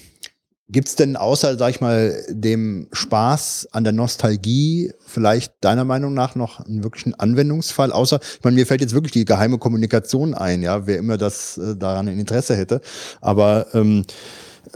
gibt 0.71 0.89
es 0.89 0.97
denn 0.97 1.17
außer, 1.17 1.57
sag 1.57 1.71
ich 1.71 1.81
mal, 1.81 2.25
dem 2.29 2.89
Spaß 2.93 3.69
an 3.73 3.85
der 3.85 3.93
Nostalgie 3.93 4.93
vielleicht 5.07 5.53
deiner 5.63 5.85
Meinung 5.85 6.13
nach 6.15 6.35
noch 6.35 6.61
einen 6.61 6.85
wirklichen 6.85 7.15
Anwendungsfall? 7.15 7.91
Außer, 7.91 8.21
ich 8.23 8.45
meine, 8.45 8.57
mir 8.57 8.67
fällt 8.67 8.83
jetzt 8.83 8.95
wirklich 8.95 9.13
die 9.13 9.25
geheime 9.25 9.59
Kommunikation 9.59 10.35
ein, 10.35 10.63
ja, 10.63 10.87
wer 10.87 10.99
immer 10.99 11.17
das 11.17 11.57
äh, 11.59 11.75
daran 11.77 12.09
ein 12.09 12.19
Interesse 12.19 12.55
hätte. 12.55 12.83
Aber 13.21 13.67
ähm, 13.73 14.05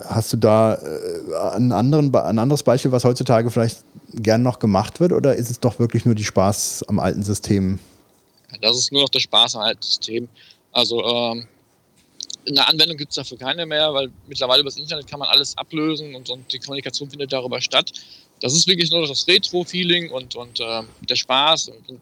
hast 0.08 0.32
du 0.32 0.38
da 0.38 0.74
äh, 0.74 1.54
einen 1.54 1.72
anderen, 1.72 2.14
ein 2.14 2.38
anderes 2.38 2.62
Beispiel, 2.62 2.92
was 2.92 3.04
heutzutage 3.04 3.50
vielleicht 3.50 3.84
gern 4.14 4.42
noch 4.42 4.58
gemacht 4.58 4.98
wird? 5.00 5.12
Oder 5.12 5.36
ist 5.36 5.50
es 5.50 5.60
doch 5.60 5.78
wirklich 5.78 6.06
nur 6.06 6.14
die 6.14 6.24
Spaß 6.24 6.84
am 6.88 6.98
alten 6.98 7.22
System? 7.22 7.78
Das 8.60 8.78
ist 8.78 8.92
nur 8.92 9.02
noch 9.02 9.08
der 9.10 9.20
Spaß 9.20 9.56
am 9.56 9.62
alten 9.62 9.82
System. 9.82 10.28
Also 10.72 11.04
ähm, 11.04 11.46
eine 12.48 12.66
Anwendung 12.66 12.96
gibt 12.96 13.10
es 13.10 13.16
dafür 13.16 13.38
keine 13.38 13.66
mehr, 13.66 13.92
weil 13.94 14.10
mittlerweile 14.26 14.60
über 14.60 14.70
das 14.70 14.78
Internet 14.78 15.06
kann 15.06 15.20
man 15.20 15.28
alles 15.28 15.56
ablösen 15.56 16.14
und, 16.14 16.28
und 16.30 16.52
die 16.52 16.58
Kommunikation 16.58 17.08
findet 17.08 17.32
darüber 17.32 17.60
statt. 17.60 17.92
Das 18.40 18.54
ist 18.54 18.66
wirklich 18.66 18.90
nur 18.90 19.00
noch 19.00 19.08
das 19.08 19.26
Retro-Feeling 19.28 20.10
und, 20.10 20.34
und 20.34 20.60
ähm, 20.60 20.88
der 21.08 21.16
Spaß 21.16 21.68
und, 21.68 21.88
und 21.88 22.00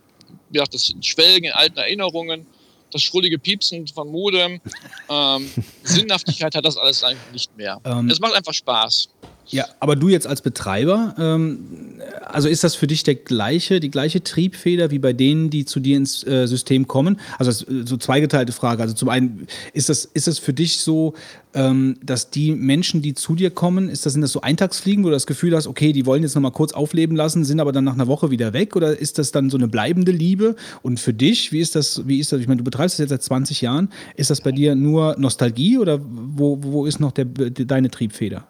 wie 0.48 0.54
gesagt, 0.54 0.74
das 0.74 0.92
Schwelgen 1.02 1.46
in 1.46 1.52
alten 1.52 1.78
Erinnerungen, 1.78 2.46
das 2.90 3.02
schrullige 3.02 3.38
Piepsen 3.38 3.86
vom 3.86 4.08
Modem. 4.08 4.60
Ähm, 5.08 5.50
Sinnhaftigkeit 5.82 6.54
hat 6.54 6.64
das 6.64 6.76
alles 6.76 7.04
eigentlich 7.04 7.32
nicht 7.32 7.56
mehr. 7.56 7.80
Ähm, 7.84 8.08
es 8.08 8.18
macht 8.20 8.34
einfach 8.34 8.54
Spaß. 8.54 9.10
Ja, 9.52 9.66
aber 9.80 9.96
du 9.96 10.08
jetzt 10.08 10.28
als 10.28 10.42
Betreiber, 10.42 11.14
ähm, 11.18 11.98
also 12.24 12.48
ist 12.48 12.62
das 12.62 12.76
für 12.76 12.86
dich 12.86 13.02
der 13.02 13.16
gleiche, 13.16 13.80
die 13.80 13.90
gleiche 13.90 14.22
Triebfeder 14.22 14.92
wie 14.92 15.00
bei 15.00 15.12
denen, 15.12 15.50
die 15.50 15.64
zu 15.64 15.80
dir 15.80 15.96
ins 15.96 16.24
äh, 16.24 16.46
System 16.46 16.86
kommen? 16.86 17.18
Also 17.36 17.50
das, 17.50 17.62
äh, 17.62 17.84
so 17.84 17.96
zweigeteilte 17.96 18.52
Frage. 18.52 18.82
Also 18.82 18.94
zum 18.94 19.08
einen, 19.08 19.48
ist 19.72 19.88
das, 19.88 20.04
ist 20.04 20.28
das 20.28 20.38
für 20.38 20.52
dich 20.52 20.78
so, 20.78 21.14
ähm, 21.52 21.96
dass 22.00 22.30
die 22.30 22.52
Menschen, 22.52 23.02
die 23.02 23.14
zu 23.14 23.34
dir 23.34 23.50
kommen, 23.50 23.88
ist 23.88 24.06
das, 24.06 24.12
sind 24.12 24.22
das 24.22 24.30
so 24.30 24.40
Eintagsfliegen, 24.40 25.02
wo 25.02 25.08
du 25.08 25.14
das 25.14 25.26
Gefühl 25.26 25.56
hast, 25.56 25.66
okay, 25.66 25.92
die 25.92 26.06
wollen 26.06 26.22
jetzt 26.22 26.36
nochmal 26.36 26.52
kurz 26.52 26.72
aufleben 26.72 27.16
lassen, 27.16 27.44
sind 27.44 27.58
aber 27.58 27.72
dann 27.72 27.82
nach 27.82 27.94
einer 27.94 28.06
Woche 28.06 28.30
wieder 28.30 28.52
weg? 28.52 28.76
Oder 28.76 28.96
ist 28.96 29.18
das 29.18 29.32
dann 29.32 29.50
so 29.50 29.56
eine 29.56 29.66
bleibende 29.66 30.12
Liebe? 30.12 30.54
Und 30.82 31.00
für 31.00 31.12
dich, 31.12 31.50
wie 31.50 31.58
ist 31.58 31.74
das, 31.74 32.06
wie 32.06 32.20
ist 32.20 32.30
das, 32.30 32.40
ich 32.40 32.46
meine, 32.46 32.58
du 32.58 32.64
betreibst 32.64 32.94
das 32.94 33.00
jetzt 33.00 33.10
seit 33.10 33.22
20 33.24 33.62
Jahren, 33.62 33.88
ist 34.14 34.30
das 34.30 34.40
bei 34.40 34.52
dir 34.52 34.76
nur 34.76 35.16
Nostalgie 35.18 35.78
oder 35.78 36.00
wo, 36.00 36.62
wo 36.62 36.86
ist 36.86 37.00
noch 37.00 37.10
der, 37.10 37.24
deine 37.24 37.90
Triebfeder? 37.90 38.46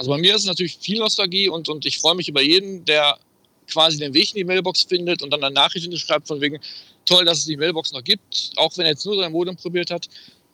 Also 0.00 0.12
bei 0.12 0.16
mir 0.16 0.34
ist 0.34 0.40
es 0.40 0.46
natürlich 0.46 0.78
viel 0.78 0.98
Nostalgie 0.98 1.50
und, 1.50 1.68
und 1.68 1.84
ich 1.84 1.98
freue 1.98 2.14
mich 2.14 2.26
über 2.26 2.40
jeden, 2.40 2.86
der 2.86 3.18
quasi 3.68 3.98
den 3.98 4.14
Weg 4.14 4.30
in 4.30 4.36
die 4.36 4.44
Mailbox 4.44 4.84
findet 4.84 5.20
und 5.20 5.28
dann 5.28 5.44
eine 5.44 5.52
Nachricht 5.52 5.92
schreibt 5.98 6.26
von 6.26 6.40
wegen, 6.40 6.58
toll, 7.04 7.26
dass 7.26 7.40
es 7.40 7.44
die 7.44 7.58
Mailbox 7.58 7.92
noch 7.92 8.02
gibt, 8.02 8.50
auch 8.56 8.74
wenn 8.78 8.86
er 8.86 8.92
jetzt 8.92 9.04
nur 9.04 9.16
sein 9.16 9.30
Modem 9.30 9.56
probiert 9.56 9.90
hat. 9.90 10.08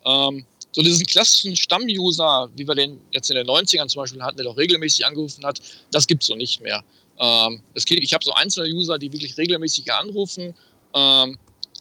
Ähm, 0.05 0.45
so 0.73 0.83
diesen 0.83 1.07
klassischen 1.07 1.55
Stammuser, 1.55 2.51
wie 2.57 2.67
wir 2.67 2.75
den 2.75 3.01
jetzt 3.13 3.31
in 3.31 3.37
den 3.37 3.47
90ern 3.47 3.87
zum 3.87 4.03
Beispiel 4.03 4.21
hatten, 4.21 4.37
der 4.37 4.47
doch 4.47 4.57
regelmäßig 4.57 5.07
angerufen 5.07 5.47
hat, 5.47 5.61
das 5.93 6.09
gibt 6.09 6.25
es 6.25 6.27
so 6.27 6.35
nicht 6.35 6.61
mehr. 6.61 6.83
Ähm, 7.21 7.63
geht, 7.85 8.03
ich 8.03 8.15
habe 8.15 8.25
so 8.25 8.33
einzelne 8.33 8.69
User, 8.75 8.99
die 8.99 9.13
wirklich 9.13 9.39
regelmäßig 9.39 9.93
anrufen, 9.93 10.57
ähm, 10.93 11.39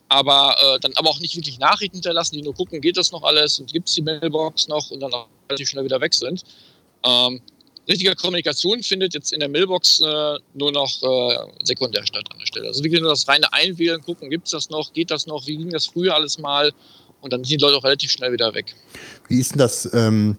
aber 0.10 0.56
äh, 0.62 0.80
dann 0.82 0.94
aber 0.98 1.10
auch 1.10 1.20
nicht 1.20 1.36
wirklich 1.36 1.58
Nachrichten 1.58 1.96
hinterlassen, 1.96 2.36
die 2.36 2.44
nur 2.44 2.54
gucken, 2.54 2.80
geht 2.80 2.96
das 2.96 3.12
noch 3.12 3.24
alles 3.24 3.60
und 3.60 3.74
gibt 3.74 3.90
es 3.90 3.96
die 3.96 4.04
Mailbox 4.04 4.68
noch 4.68 4.92
und 4.92 5.00
dann 5.00 5.12
relativ 5.50 5.70
schnell 5.70 5.84
wieder 5.84 6.00
weg 6.00 6.14
sind. 6.14 6.44
Ähm, 7.04 7.42
richtige 7.88 8.16
Kommunikation 8.16 8.82
findet 8.84 9.14
jetzt 9.14 9.34
in 9.34 9.40
der 9.40 9.50
Mailbox 9.50 10.02
äh, 10.02 10.38
nur 10.54 10.72
noch 10.72 11.02
äh, 11.04 11.38
sekundär 11.64 12.06
statt 12.06 12.26
an 12.32 12.40
der 12.40 12.46
Stelle. 12.46 12.68
Also 12.68 12.84
wirklich 12.84 13.02
nur 13.02 13.10
das 13.10 13.28
reine 13.28 13.52
Einwählen, 13.54 14.02
gucken, 14.02 14.30
gibt 14.30 14.46
es 14.46 14.52
das 14.52 14.70
noch, 14.70 14.94
geht 14.94 15.12
das 15.12 15.28
noch, 15.28 15.46
wie 15.48 15.58
ging 15.58 15.70
das 15.70 15.86
früher 15.86 16.16
alles 16.16 16.38
mal 16.38 16.72
und 17.22 17.34
dann 17.34 17.44
sind 17.44 17.60
die 17.60 17.64
Leute 17.64 17.78
auch 17.78 17.84
relativ 17.84 18.12
schnell 18.12 18.32
wieder 18.32 18.54
weg. 18.54 18.76
Wie 19.28 19.40
ist 19.40 19.52
denn 19.52 19.60
das? 19.60 19.92
Ähm, 19.94 20.38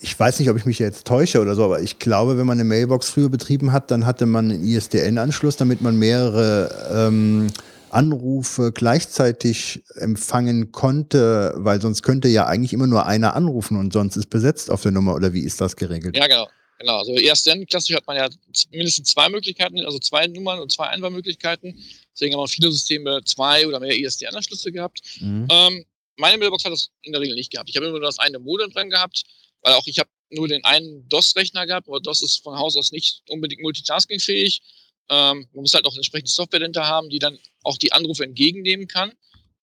ich 0.00 0.18
weiß 0.18 0.38
nicht, 0.38 0.50
ob 0.50 0.56
ich 0.56 0.66
mich 0.66 0.78
jetzt 0.78 1.06
täusche 1.06 1.40
oder 1.40 1.54
so, 1.54 1.64
aber 1.64 1.80
ich 1.80 1.98
glaube, 1.98 2.36
wenn 2.36 2.46
man 2.46 2.58
eine 2.58 2.68
Mailbox 2.68 3.08
früher 3.08 3.30
betrieben 3.30 3.72
hat, 3.72 3.90
dann 3.90 4.04
hatte 4.04 4.26
man 4.26 4.50
einen 4.50 4.64
ISDN-Anschluss, 4.64 5.56
damit 5.56 5.80
man 5.80 5.96
mehrere 5.96 7.08
ähm, 7.08 7.46
Anrufe 7.94 8.72
gleichzeitig 8.72 9.82
empfangen 9.94 10.72
konnte, 10.72 11.54
weil 11.56 11.80
sonst 11.80 12.02
könnte 12.02 12.28
ja 12.28 12.46
eigentlich 12.46 12.72
immer 12.72 12.86
nur 12.86 13.06
einer 13.06 13.34
anrufen 13.34 13.78
und 13.78 13.92
sonst 13.92 14.16
ist 14.16 14.30
besetzt 14.30 14.70
auf 14.70 14.82
der 14.82 14.92
Nummer 14.92 15.14
oder 15.14 15.32
wie 15.32 15.44
ist 15.44 15.60
das 15.60 15.76
geregelt? 15.76 16.16
Ja, 16.16 16.26
genau. 16.26 16.48
Genau, 16.78 16.98
also 16.98 17.14
ISDN 17.14 17.66
klassisch 17.66 17.94
hat 17.94 18.06
man 18.06 18.16
ja 18.16 18.28
mindestens 18.70 19.12
zwei 19.12 19.28
Möglichkeiten, 19.28 19.78
also 19.86 19.98
zwei 20.00 20.26
Nummern 20.26 20.58
und 20.58 20.72
zwei 20.72 20.88
Einwahlmöglichkeiten. 20.88 21.78
Deswegen 22.12 22.36
haben 22.36 22.48
viele 22.48 22.70
Systeme 22.72 23.22
zwei 23.24 23.66
oder 23.66 23.80
mehr 23.80 23.96
ISDN-Anschlüsse 23.96 24.72
gehabt. 24.72 25.00
Mhm. 25.20 25.46
Ähm, 25.50 25.84
meine 26.16 26.38
Mailbox 26.38 26.64
hat 26.64 26.72
das 26.72 26.90
in 27.02 27.12
der 27.12 27.20
Regel 27.20 27.36
nicht 27.36 27.52
gehabt. 27.52 27.70
Ich 27.70 27.76
habe 27.76 27.86
immer 27.86 27.98
nur 27.98 28.06
das 28.06 28.18
eine 28.18 28.38
Modem 28.38 28.70
dran 28.70 28.90
gehabt, 28.90 29.22
weil 29.62 29.74
auch 29.74 29.86
ich 29.86 29.98
habe 29.98 30.10
nur 30.30 30.48
den 30.48 30.64
einen 30.64 31.08
DOS-Rechner 31.08 31.66
gehabt, 31.66 31.88
aber 31.88 32.00
DOS 32.00 32.22
ist 32.22 32.42
von 32.42 32.58
Haus 32.58 32.76
aus 32.76 32.92
nicht 32.92 33.22
unbedingt 33.28 33.62
multitaskingfähig. 33.62 34.60
Ähm, 35.08 35.46
man 35.52 35.62
muss 35.62 35.74
halt 35.74 35.86
auch 35.86 35.96
entsprechende 35.96 36.30
Software 36.30 36.60
dahinter 36.60 36.86
haben, 36.86 37.08
die 37.08 37.18
dann 37.18 37.38
auch 37.64 37.78
die 37.78 37.92
Anrufe 37.92 38.24
entgegennehmen 38.24 38.86
kann. 38.86 39.12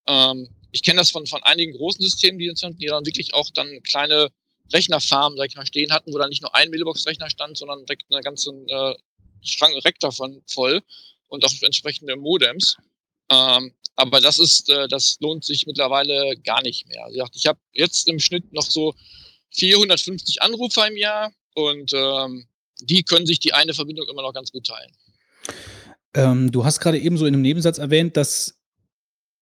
Ähm, 0.07 0.49
ich 0.71 0.83
kenne 0.83 0.99
das 0.99 1.11
von, 1.11 1.25
von 1.25 1.43
einigen 1.43 1.73
großen 1.73 2.03
Systemen, 2.03 2.39
die, 2.39 2.51
die 2.77 2.85
dann 2.88 3.05
wirklich 3.05 3.33
auch 3.33 3.49
dann 3.51 3.81
kleine 3.83 4.30
Rechnerfarmen, 4.73 5.38
sag 5.38 5.49
ich 5.49 5.55
mal, 5.55 5.65
stehen 5.65 5.91
hatten, 5.91 6.13
wo 6.13 6.17
dann 6.17 6.30
nicht 6.30 6.41
nur 6.41 6.55
ein 6.55 6.69
Mailbox-Rechner 6.69 7.30
stand, 7.30 7.57
sondern 7.57 7.85
direkt 7.85 8.05
eine 8.09 8.21
ganze 8.21 8.51
äh, 8.67 8.95
Schrank 9.43 9.75
Rack 9.83 9.99
davon 9.99 10.41
voll 10.47 10.81
und 11.27 11.43
auch 11.45 11.53
entsprechende 11.61 12.15
Modems. 12.15 12.77
Ähm, 13.30 13.73
aber 13.95 14.21
das 14.21 14.39
ist, 14.39 14.69
äh, 14.69 14.88
das 14.88 15.17
lohnt 15.19 15.43
sich 15.43 15.67
mittlerweile 15.67 16.35
gar 16.38 16.61
nicht 16.61 16.88
mehr. 16.88 17.03
Also 17.05 17.25
ich 17.33 17.45
habe 17.45 17.59
jetzt 17.73 18.07
im 18.07 18.19
Schnitt 18.19 18.51
noch 18.53 18.69
so 18.69 18.95
450 19.51 20.41
Anrufer 20.41 20.88
im 20.88 20.97
Jahr 20.97 21.33
und 21.55 21.93
ähm, 21.93 22.47
die 22.80 23.03
können 23.03 23.25
sich 23.25 23.39
die 23.39 23.53
eine 23.53 23.73
Verbindung 23.73 24.07
immer 24.09 24.21
noch 24.21 24.33
ganz 24.33 24.51
gut 24.51 24.65
teilen. 24.65 24.91
Ähm, 26.14 26.51
du 26.51 26.65
hast 26.65 26.80
gerade 26.80 26.99
eben 26.99 27.17
so 27.17 27.25
in 27.25 27.33
einem 27.33 27.41
Nebensatz 27.41 27.77
erwähnt, 27.77 28.17
dass 28.17 28.61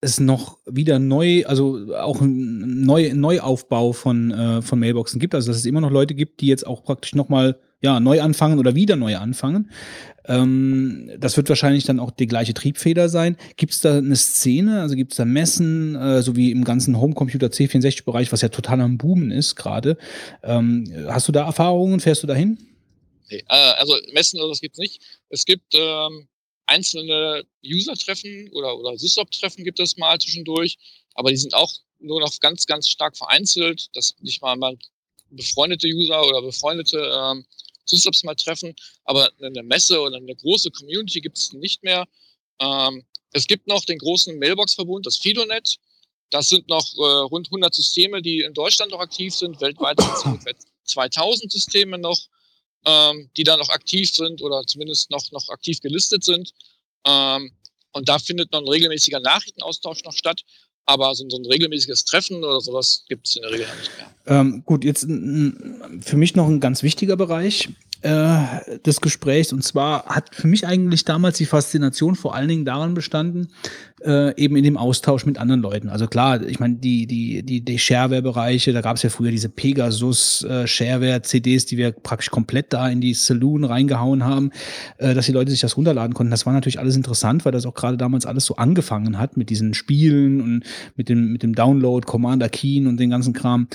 es 0.00 0.18
noch 0.18 0.58
wieder 0.66 0.98
neu, 0.98 1.44
also 1.46 1.94
auch 1.94 2.20
ein 2.20 2.84
neu, 2.84 3.12
Neuaufbau 3.14 3.92
von, 3.92 4.30
äh, 4.30 4.62
von 4.62 4.78
Mailboxen 4.78 5.20
gibt. 5.20 5.34
Also 5.34 5.50
dass 5.50 5.58
es 5.58 5.66
immer 5.66 5.80
noch 5.80 5.90
Leute 5.90 6.14
gibt, 6.14 6.40
die 6.40 6.46
jetzt 6.46 6.66
auch 6.66 6.82
praktisch 6.82 7.14
nochmal 7.14 7.58
ja, 7.82 7.98
neu 7.98 8.20
anfangen 8.20 8.58
oder 8.58 8.74
wieder 8.74 8.96
neu 8.96 9.16
anfangen. 9.16 9.70
Ähm, 10.26 11.10
das 11.18 11.36
wird 11.36 11.48
wahrscheinlich 11.48 11.84
dann 11.84 11.98
auch 11.98 12.10
die 12.10 12.26
gleiche 12.26 12.54
Triebfeder 12.54 13.08
sein. 13.08 13.36
Gibt 13.56 13.72
es 13.72 13.80
da 13.80 13.98
eine 13.98 14.16
Szene, 14.16 14.82
also 14.82 14.94
gibt 14.94 15.12
es 15.12 15.16
da 15.16 15.24
Messen, 15.24 15.96
äh, 15.96 16.22
so 16.22 16.36
wie 16.36 16.50
im 16.50 16.64
ganzen 16.64 17.00
Homecomputer 17.00 17.48
C64-Bereich, 17.48 18.32
was 18.32 18.42
ja 18.42 18.48
total 18.48 18.80
am 18.80 18.98
Boomen 18.98 19.30
ist 19.30 19.56
gerade. 19.56 19.96
Ähm, 20.42 20.84
hast 21.08 21.28
du 21.28 21.32
da 21.32 21.46
Erfahrungen? 21.46 22.00
Fährst 22.00 22.22
du 22.22 22.26
dahin? 22.26 22.58
Nee, 23.30 23.42
äh, 23.48 23.72
also 23.78 23.94
Messen 24.12 24.40
das 24.46 24.60
gibt's 24.60 24.78
nicht. 24.78 25.02
Es 25.30 25.44
gibt 25.44 25.74
ähm, 25.74 26.28
einzelne 26.70 27.44
User-Treffen 27.64 28.48
oder, 28.52 28.78
oder 28.78 28.96
Sysop-Treffen 28.96 29.64
gibt 29.64 29.80
es 29.80 29.96
mal 29.96 30.18
zwischendurch, 30.18 30.78
aber 31.14 31.30
die 31.30 31.36
sind 31.36 31.52
auch 31.52 31.72
nur 31.98 32.20
noch 32.20 32.38
ganz, 32.40 32.64
ganz 32.66 32.88
stark 32.88 33.16
vereinzelt, 33.16 33.88
dass 33.94 34.14
nicht 34.20 34.40
mal, 34.40 34.56
mal 34.56 34.78
befreundete 35.30 35.88
User 35.88 36.26
oder 36.26 36.42
befreundete 36.42 36.98
ähm, 36.98 37.44
Sysops 37.84 38.22
mal 38.22 38.36
treffen, 38.36 38.74
aber 39.04 39.30
eine 39.42 39.62
Messe 39.62 40.00
oder 40.00 40.16
eine 40.16 40.34
große 40.34 40.70
Community 40.70 41.20
gibt 41.20 41.38
es 41.38 41.52
nicht 41.52 41.82
mehr. 41.82 42.06
Ähm, 42.60 43.04
es 43.32 43.46
gibt 43.46 43.66
noch 43.66 43.84
den 43.84 43.98
großen 43.98 44.38
Mailbox-Verbund, 44.38 45.06
das 45.06 45.16
Fidonet. 45.16 45.76
Das 46.30 46.48
sind 46.48 46.68
noch 46.68 46.86
äh, 46.96 47.22
rund 47.32 47.48
100 47.48 47.74
Systeme, 47.74 48.22
die 48.22 48.40
in 48.42 48.54
Deutschland 48.54 48.92
noch 48.92 49.00
aktiv 49.00 49.34
sind. 49.34 49.60
Weltweit 49.60 50.00
sind 50.00 50.12
es 50.14 50.24
ungefähr 50.24 50.54
2000 50.84 51.50
Systeme 51.50 51.98
noch 51.98 52.20
ähm, 52.86 53.30
die 53.36 53.44
da 53.44 53.56
noch 53.56 53.68
aktiv 53.68 54.12
sind 54.12 54.42
oder 54.42 54.64
zumindest 54.66 55.10
noch, 55.10 55.30
noch 55.32 55.48
aktiv 55.48 55.80
gelistet 55.80 56.24
sind. 56.24 56.52
Ähm, 57.06 57.52
und 57.92 58.08
da 58.08 58.18
findet 58.18 58.52
noch 58.52 58.60
ein 58.60 58.68
regelmäßiger 58.68 59.20
Nachrichtenaustausch 59.20 60.04
noch 60.04 60.12
statt. 60.12 60.42
Aber 60.86 61.14
so, 61.14 61.24
ein 61.24 61.46
regelmäßiges 61.46 62.04
Treffen 62.04 62.38
oder 62.42 62.60
sowas 62.60 63.04
gibt 63.08 63.28
es 63.28 63.36
in 63.36 63.42
der 63.42 63.52
Regel 63.52 63.66
nicht 63.78 63.96
mehr. 63.96 64.14
Ähm, 64.26 64.64
gut, 64.64 64.84
jetzt 64.84 65.02
für 65.02 66.16
mich 66.16 66.34
noch 66.34 66.48
ein 66.48 66.60
ganz 66.60 66.82
wichtiger 66.82 67.16
Bereich 67.16 67.68
äh, 68.02 68.78
des 68.84 69.00
Gesprächs. 69.00 69.52
Und 69.52 69.62
zwar 69.62 70.06
hat 70.06 70.34
für 70.34 70.46
mich 70.46 70.66
eigentlich 70.66 71.04
damals 71.04 71.38
die 71.38 71.46
Faszination 71.46 72.14
vor 72.14 72.34
allen 72.34 72.48
Dingen 72.48 72.64
daran 72.64 72.94
bestanden, 72.94 73.48
äh, 74.02 74.34
eben 74.42 74.56
in 74.56 74.64
dem 74.64 74.76
Austausch 74.76 75.26
mit 75.26 75.38
anderen 75.38 75.60
Leuten. 75.60 75.88
Also 75.88 76.06
klar, 76.06 76.42
ich 76.42 76.60
meine, 76.60 76.76
die, 76.76 77.06
die, 77.06 77.42
die, 77.42 77.60
die 77.62 77.78
Shareware-Bereiche, 77.78 78.72
da 78.72 78.80
gab 78.80 78.96
es 78.96 79.02
ja 79.02 79.10
früher 79.10 79.30
diese 79.30 79.48
Pegasus 79.48 80.42
äh, 80.44 80.66
die 80.66 81.76
wir 81.76 81.92
praktisch 81.92 82.30
komplett 82.30 82.72
da 82.72 82.88
in 82.88 83.00
die 83.00 83.14
Saloon 83.14 83.64
reingehauen 83.64 84.24
haben, 84.24 84.50
äh, 84.98 85.14
dass 85.14 85.26
die 85.26 85.32
Leute 85.32 85.50
sich 85.50 85.60
das 85.60 85.76
runterladen 85.76 86.14
konnten. 86.14 86.30
Das 86.30 86.46
war 86.46 86.52
natürlich 86.52 86.78
alles 86.78 86.96
interessant, 86.96 87.44
weil 87.44 87.52
das 87.52 87.66
auch 87.66 87.74
gerade 87.74 87.96
damals 87.96 88.24
alles 88.24 88.46
so 88.46 88.56
angefangen 88.56 89.18
hat 89.18 89.36
mit 89.36 89.50
diesen 89.50 89.74
Spielen 89.74 90.40
und 90.40 90.64
mit 90.96 91.08
dem, 91.08 91.32
mit 91.32 91.42
dem 91.42 91.54
Download, 91.54 92.06
Commander 92.06 92.48
Keen 92.48 92.86
und 92.86 92.98
den 92.98 93.10
ganzen 93.10 93.34
Kram. 93.34 93.68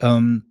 Ähm, 0.00 0.44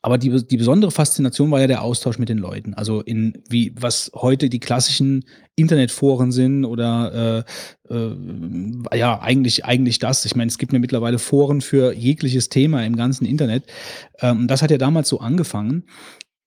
aber 0.00 0.16
die, 0.16 0.46
die 0.46 0.56
besondere 0.56 0.90
Faszination 0.90 1.50
war 1.50 1.60
ja 1.60 1.66
der 1.66 1.82
Austausch 1.82 2.18
mit 2.18 2.28
den 2.28 2.38
Leuten. 2.38 2.74
Also 2.74 3.00
in 3.00 3.42
wie, 3.48 3.72
was 3.78 4.12
heute 4.14 4.48
die 4.48 4.60
klassischen 4.60 5.24
Internetforen 5.56 6.30
sind 6.30 6.64
oder 6.64 7.44
äh, 7.90 7.94
äh, 7.94 8.96
ja, 8.96 9.20
eigentlich, 9.20 9.64
eigentlich 9.64 9.98
das. 9.98 10.24
Ich 10.24 10.36
meine, 10.36 10.48
es 10.48 10.58
gibt 10.58 10.72
ja 10.72 10.78
mittlerweile 10.78 11.18
Foren 11.18 11.60
für 11.60 11.92
jegliches 11.92 12.48
Thema 12.48 12.84
im 12.84 12.94
ganzen 12.94 13.24
Internet. 13.24 13.64
Ähm, 14.20 14.46
das 14.46 14.62
hat 14.62 14.70
ja 14.70 14.78
damals 14.78 15.08
so 15.08 15.18
angefangen. 15.18 15.84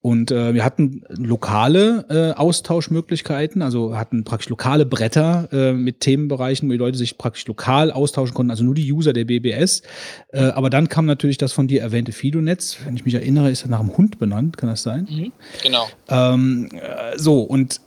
Und 0.01 0.31
äh, 0.31 0.55
wir 0.55 0.65
hatten 0.65 1.03
lokale 1.09 2.05
äh, 2.09 2.37
Austauschmöglichkeiten, 2.37 3.61
also 3.61 3.95
hatten 3.95 4.23
praktisch 4.23 4.49
lokale 4.49 4.85
Bretter 4.85 5.47
äh, 5.51 5.73
mit 5.73 5.99
Themenbereichen, 5.99 6.67
wo 6.67 6.71
die 6.71 6.79
Leute 6.79 6.97
sich 6.97 7.19
praktisch 7.19 7.45
lokal 7.45 7.91
austauschen 7.91 8.33
konnten, 8.33 8.49
also 8.49 8.63
nur 8.63 8.73
die 8.73 8.91
User 8.91 9.13
der 9.13 9.25
BBS. 9.25 9.83
Äh, 10.29 10.45
aber 10.45 10.71
dann 10.71 10.89
kam 10.89 11.05
natürlich 11.05 11.37
das 11.37 11.53
von 11.53 11.67
dir 11.67 11.81
erwähnte 11.81 12.13
Fido-Netz. 12.13 12.77
Wenn 12.83 12.95
ich 12.95 13.05
mich 13.05 13.13
erinnere, 13.13 13.51
ist 13.51 13.63
er 13.63 13.69
nach 13.69 13.79
einem 13.79 13.95
Hund 13.95 14.17
benannt, 14.17 14.57
kann 14.57 14.69
das 14.69 14.81
sein? 14.81 15.07
Mhm, 15.07 15.31
genau. 15.61 15.87
Ähm, 16.09 16.69
äh, 16.73 17.19
so, 17.19 17.41
und 17.41 17.79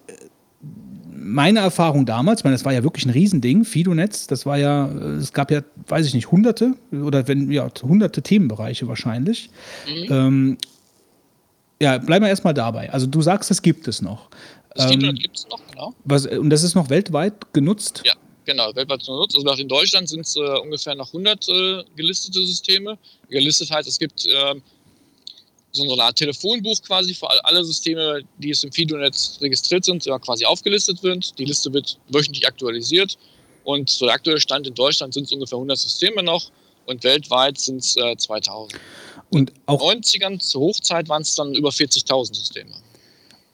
meine 1.24 1.60
Erfahrung 1.60 2.06
damals, 2.06 2.40
ich 2.40 2.44
meine, 2.44 2.54
das 2.54 2.64
war 2.64 2.72
ja 2.72 2.84
wirklich 2.84 3.06
ein 3.06 3.10
Riesending, 3.10 3.64
Fido-Netz, 3.64 4.28
das 4.28 4.46
war 4.46 4.58
ja, 4.58 4.86
äh, 4.86 5.16
es 5.16 5.32
gab 5.32 5.50
ja, 5.50 5.62
weiß 5.88 6.06
ich 6.06 6.14
nicht, 6.14 6.30
hunderte 6.30 6.74
oder 6.92 7.26
wenn, 7.26 7.50
ja, 7.50 7.68
hunderte 7.82 8.22
Themenbereiche 8.22 8.86
wahrscheinlich. 8.86 9.50
Mhm. 9.88 10.12
Ähm, 10.12 10.58
ja, 11.84 11.98
bleiben 11.98 12.24
wir 12.24 12.30
erstmal 12.30 12.54
dabei. 12.54 12.90
Also 12.90 13.06
du 13.06 13.20
sagst, 13.20 13.50
es 13.50 13.60
gibt 13.60 13.86
es 13.88 14.00
noch. 14.00 14.30
Das 14.74 14.90
ähm, 14.90 15.14
gibt 15.16 15.36
es 15.36 15.46
noch, 15.48 15.60
genau. 15.70 15.94
Was, 16.04 16.24
und 16.24 16.48
das 16.48 16.62
ist 16.62 16.74
noch 16.74 16.88
weltweit 16.88 17.52
genutzt? 17.52 18.00
Ja, 18.06 18.14
genau, 18.46 18.74
weltweit 18.74 19.04
genutzt. 19.04 19.36
Also 19.36 19.60
in 19.60 19.68
Deutschland 19.68 20.08
sind 20.08 20.22
es 20.22 20.34
äh, 20.36 20.40
ungefähr 20.40 20.94
noch 20.94 21.08
100 21.08 21.46
äh, 21.46 21.84
gelistete 21.94 22.44
Systeme. 22.46 22.98
Gelistet 23.28 23.70
heißt, 23.70 23.86
es 23.86 23.98
gibt 23.98 24.24
äh, 24.24 24.54
so 25.72 25.92
eine 25.92 26.02
Art 26.02 26.16
Telefonbuch 26.16 26.80
quasi 26.80 27.12
für 27.12 27.28
alle 27.44 27.62
Systeme, 27.62 28.22
die 28.38 28.50
es 28.50 28.64
im 28.64 28.72
FIDO-Netz 28.72 29.38
registriert 29.42 29.84
sind, 29.84 30.06
ja, 30.06 30.18
quasi 30.18 30.46
aufgelistet 30.46 31.02
wird. 31.02 31.38
Die 31.38 31.44
Liste 31.44 31.70
wird 31.70 31.98
wöchentlich 32.08 32.46
aktualisiert. 32.48 33.18
Und 33.64 33.90
so 33.90 34.06
der 34.06 34.14
aktuelle 34.14 34.40
Stand 34.40 34.66
in 34.66 34.74
Deutschland 34.74 35.12
sind 35.12 35.24
es 35.24 35.32
ungefähr 35.32 35.56
100 35.56 35.78
Systeme 35.78 36.22
noch 36.22 36.50
und 36.86 37.04
weltweit 37.04 37.58
sind 37.58 37.78
es 37.78 37.96
äh, 37.96 38.16
2000. 38.16 38.74
Und 39.30 39.52
auch 39.66 39.90
in 39.90 40.00
den 40.00 40.02
90ern 40.02 40.38
zur 40.38 40.62
Hochzeit 40.62 41.08
waren 41.08 41.22
es 41.22 41.34
dann 41.34 41.54
über 41.54 41.70
40.000 41.70 42.34
Systeme. 42.34 42.70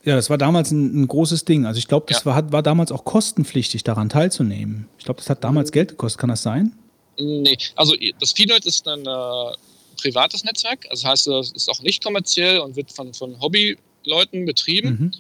Ja, 0.05 0.17
das 0.17 0.31
war 0.31 0.39
damals 0.39 0.71
ein, 0.71 1.03
ein 1.03 1.09
großes 1.09 1.45
Ding. 1.45 1.67
Also 1.67 1.79
ich 1.79 1.87
glaube, 1.87 2.07
das 2.09 2.25
ja. 2.25 2.27
war, 2.27 2.53
war 2.53 2.63
damals 2.63 2.91
auch 2.91 3.05
kostenpflichtig, 3.05 3.85
daran 3.85 4.09
teilzunehmen. 4.09 4.89
Ich 4.99 5.05
glaube, 5.05 5.19
das 5.19 5.29
hat 5.29 5.45
damals 5.45 5.73
Geld 5.73 5.91
gekostet. 5.91 6.21
Kann 6.21 6.31
das 6.31 6.43
sein? 6.43 6.75
Nee, 7.19 7.59
also 7.77 7.95
das 8.19 8.33
Feednote 8.33 8.67
ist 8.67 8.89
ein 8.89 9.01
äh, 9.01 9.57
privates 10.01 10.43
Netzwerk. 10.45 10.87
Also 10.89 11.03
das 11.03 11.11
heißt, 11.11 11.27
es 11.29 11.53
ist 11.53 11.69
auch 11.69 11.83
nicht 11.83 12.03
kommerziell 12.03 12.61
und 12.61 12.77
wird 12.77 12.93
von, 12.93 13.13
von 13.13 13.39
Hobbyleuten 13.41 14.47
betrieben. 14.47 14.89
Mhm. 14.89 15.13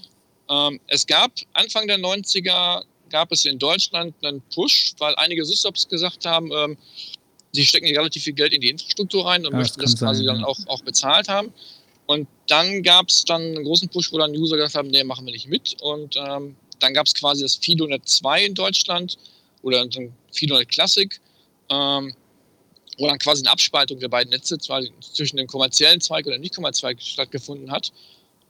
Ähm, 0.48 0.80
es 0.86 1.06
gab 1.06 1.30
Anfang 1.52 1.86
der 1.86 1.98
90er 1.98 2.82
gab 3.10 3.32
es 3.32 3.44
in 3.44 3.58
Deutschland 3.58 4.14
einen 4.24 4.40
Push, 4.54 4.94
weil 4.98 5.14
einige 5.16 5.44
SysOps 5.44 5.88
gesagt 5.88 6.24
haben, 6.24 6.50
ähm, 6.52 6.78
sie 7.52 7.64
stecken 7.64 7.86
hier 7.86 7.98
relativ 7.98 8.24
viel 8.24 8.32
Geld 8.32 8.52
in 8.52 8.60
die 8.60 8.70
Infrastruktur 8.70 9.26
rein 9.26 9.44
und 9.44 9.52
Ja, 9.52 9.58
das 9.58 9.68
möchten 9.76 9.80
das 9.82 9.98
kann 9.98 10.08
quasi 10.08 10.24
sein, 10.24 10.34
dann 10.34 10.40
ja. 10.40 10.46
auch, 10.46 10.58
auch 10.66 10.82
bezahlt 10.82 11.28
haben. 11.28 11.52
Und 12.06 12.26
dann 12.48 12.82
gab 12.82 13.08
es 13.08 13.24
dann 13.24 13.40
einen 13.40 13.64
großen 13.64 13.88
Push, 13.88 14.12
wo 14.12 14.18
dann 14.18 14.32
User 14.32 14.56
gesagt 14.56 14.74
haben, 14.74 14.88
nee, 14.88 15.04
machen 15.04 15.26
wir 15.26 15.32
nicht 15.32 15.46
mit. 15.46 15.76
Und 15.80 16.16
ähm, 16.16 16.56
dann 16.80 16.94
gab 16.94 17.06
es 17.06 17.14
quasi 17.14 17.42
das 17.42 17.54
FidoNet 17.56 18.08
2 18.08 18.46
in 18.46 18.54
Deutschland 18.54 19.16
oder 19.62 19.86
dann 19.86 20.12
FidoNet 20.32 20.68
Classic, 20.68 21.20
ähm, 21.68 22.12
wo 22.98 23.06
dann 23.06 23.18
quasi 23.18 23.42
eine 23.42 23.52
Abspaltung 23.52 24.00
der 24.00 24.08
beiden 24.08 24.30
Netze 24.30 24.58
zwar 24.58 24.82
zwischen 25.00 25.36
dem 25.36 25.46
kommerziellen 25.46 26.00
Zweig 26.00 26.26
oder 26.26 26.36
dem 26.36 26.42
nicht 26.42 26.54
kommerziellen 26.54 26.98
Zweig 26.98 27.06
stattgefunden 27.06 27.70
hat. 27.70 27.92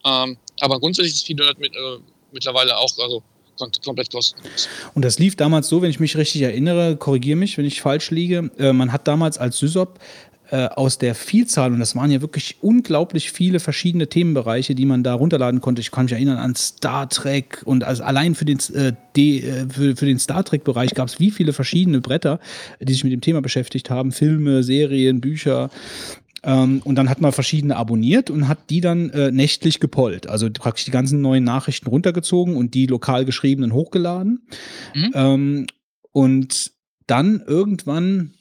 Ähm, 0.05 0.39
aber 0.61 0.81
grundsätzlich 0.81 1.15
ist 1.15 1.27
FidoNet 1.27 1.59
mit, 1.59 1.75
äh, 1.77 1.99
mittlerweile 2.33 2.79
auch 2.79 2.97
also 2.99 3.23
komplett 3.85 4.11
kostenlos. 4.11 4.69
Und 4.95 5.05
das 5.05 5.19
lief 5.19 5.37
damals 5.37 5.69
so, 5.69 5.83
wenn 5.83 5.91
ich 5.91 6.01
mich 6.01 6.17
richtig 6.17 6.43
erinnere, 6.43 6.97
korrigiere 6.97 7.37
mich, 7.37 7.59
wenn 7.59 7.65
ich 7.65 7.81
falsch 7.81 8.11
liege. 8.11 8.51
Äh, 8.59 8.73
man 8.73 8.93
hat 8.93 9.07
damals 9.07 9.39
als 9.39 9.59
SysOp 9.59 9.99
äh, 10.51 10.67
aus 10.67 10.99
der 10.99 11.15
Vielzahl, 11.15 11.73
und 11.73 11.79
das 11.79 11.95
waren 11.95 12.11
ja 12.11 12.21
wirklich 12.21 12.57
unglaublich 12.61 13.31
viele 13.31 13.61
verschiedene 13.61 14.09
Themenbereiche, 14.09 14.75
die 14.75 14.85
man 14.85 15.05
da 15.05 15.15
runterladen 15.15 15.61
konnte. 15.61 15.81
Ich 15.81 15.93
kann 15.93 16.07
mich 16.07 16.13
erinnern 16.13 16.39
an 16.39 16.57
Star 16.57 17.09
Trek 17.09 17.63
und 17.65 17.85
also 17.85 18.03
allein 18.03 18.35
für 18.35 18.45
den, 18.45 18.59
äh, 18.75 18.93
D, 19.17 19.41
äh, 19.41 19.69
für, 19.69 19.95
für 19.95 20.07
den 20.07 20.19
Star 20.19 20.45
Trek-Bereich 20.45 20.95
gab 20.95 21.07
es 21.07 21.21
wie 21.21 21.31
viele 21.31 21.53
verschiedene 21.53 22.01
Bretter, 22.01 22.41
die 22.81 22.93
sich 22.93 23.05
mit 23.05 23.13
dem 23.13 23.21
Thema 23.21 23.43
beschäftigt 23.43 23.91
haben. 23.91 24.11
Filme, 24.11 24.63
Serien, 24.65 25.21
Bücher. 25.21 25.71
Ähm, 26.43 26.81
und 26.85 26.95
dann 26.95 27.11
hat 27.11 27.21
man 27.21 27.33
verschiedene 27.33 27.77
abonniert 27.77 28.31
und 28.31 28.49
hat 28.49 28.71
die 28.71 28.81
dann 28.81 29.11
äh, 29.11 29.31
nächtlich 29.31 29.81
gepollt. 29.81 30.27
Also 30.27 30.49
praktisch 30.51 30.85
die 30.87 30.91
ganzen 30.91 31.21
neuen 31.21 31.45
Nachrichten 31.45 31.89
runtergezogen 31.89 32.57
und 32.57 32.75
die 32.75 32.87
lokal 32.87 33.25
geschriebenen 33.25 33.73
hochgeladen. 33.73 34.47
Mhm. 34.95 35.11
Ähm, 35.15 35.67
und 36.13 36.73
dann 37.07 37.43
irgendwann 37.47 38.35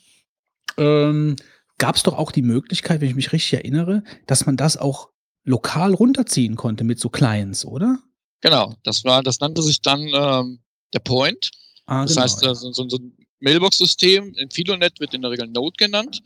ähm, 0.78 1.36
gab 1.78 1.96
es 1.96 2.04
doch 2.04 2.18
auch 2.18 2.32
die 2.32 2.42
Möglichkeit, 2.42 3.02
wenn 3.02 3.10
ich 3.10 3.16
mich 3.16 3.34
richtig 3.34 3.54
erinnere, 3.54 4.04
dass 4.28 4.46
man 4.46 4.58
das 4.58 4.78
auch 4.78 5.10
lokal 5.44 5.94
runterziehen 5.94 6.56
konnte 6.56 6.84
mit 6.84 7.00
so 7.00 7.10
Clients, 7.10 7.66
oder? 7.66 8.00
Genau, 8.42 8.76
das 8.84 9.04
war, 9.04 9.24
das 9.24 9.40
nannte 9.40 9.62
sich 9.62 9.82
dann 9.82 10.02
ähm, 10.14 10.60
der 10.94 11.00
Point. 11.00 11.52
Ah, 11.86 12.04
Das 12.04 12.12
genau, 12.12 12.24
heißt, 12.24 12.44
ja. 12.44 12.52
äh, 12.52 12.56
so, 12.56 12.72
so, 12.72 12.88
so 12.88 12.98
ein 12.98 13.18
Mailbox-System 13.40 14.36
in 14.36 14.52
Filonet 14.52 15.00
wird 15.00 15.14
in 15.14 15.22
der 15.22 15.32
Regel 15.32 15.48
Node 15.48 15.76
genannt. 15.78 16.22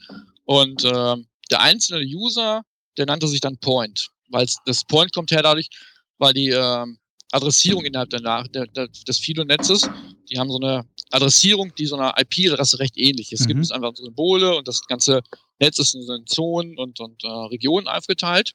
Und 0.45 0.83
ähm, 0.85 1.25
der 1.51 1.61
einzelne 1.61 2.03
User, 2.06 2.63
der 2.97 3.06
nannte 3.06 3.27
sich 3.27 3.42
dann 3.42 3.58
Point. 3.58 4.09
Weil 4.29 4.47
das 4.65 4.83
Point 4.85 5.13
kommt 5.13 5.31
her 5.31 5.43
dadurch, 5.43 5.69
weil 6.17 6.33
die 6.33 6.49
ähm, 6.49 6.97
Adressierung 7.31 7.83
innerhalb 7.83 8.09
der, 8.11 8.22
der, 8.22 8.67
der, 8.67 8.88
des 8.88 9.19
Fido-Netzes, 9.19 9.90
die 10.29 10.40
haben 10.40 10.49
so 10.49 10.59
eine 10.59 10.85
Adressierung, 11.11 11.74
die 11.76 11.85
so 11.85 11.95
einer 11.95 12.13
IP-Adresse 12.17 12.79
recht 12.79 12.97
ähnlich 12.97 13.31
ist. 13.31 13.42
Es 13.42 13.47
gibt 13.47 13.58
Mhm. 13.58 13.63
es 13.63 13.72
einfach 13.72 13.95
Symbole 13.95 14.56
und 14.56 14.67
das 14.67 14.81
ganze 14.88 15.22
Netz 15.59 15.79
ist 15.79 15.95
in 15.95 16.03
so 16.03 16.17
Zonen 16.19 16.77
und, 16.77 16.99
und 16.99 17.24
äh, 17.24 17.27
Regionen 17.27 17.88
aufgeteilt. 17.88 18.53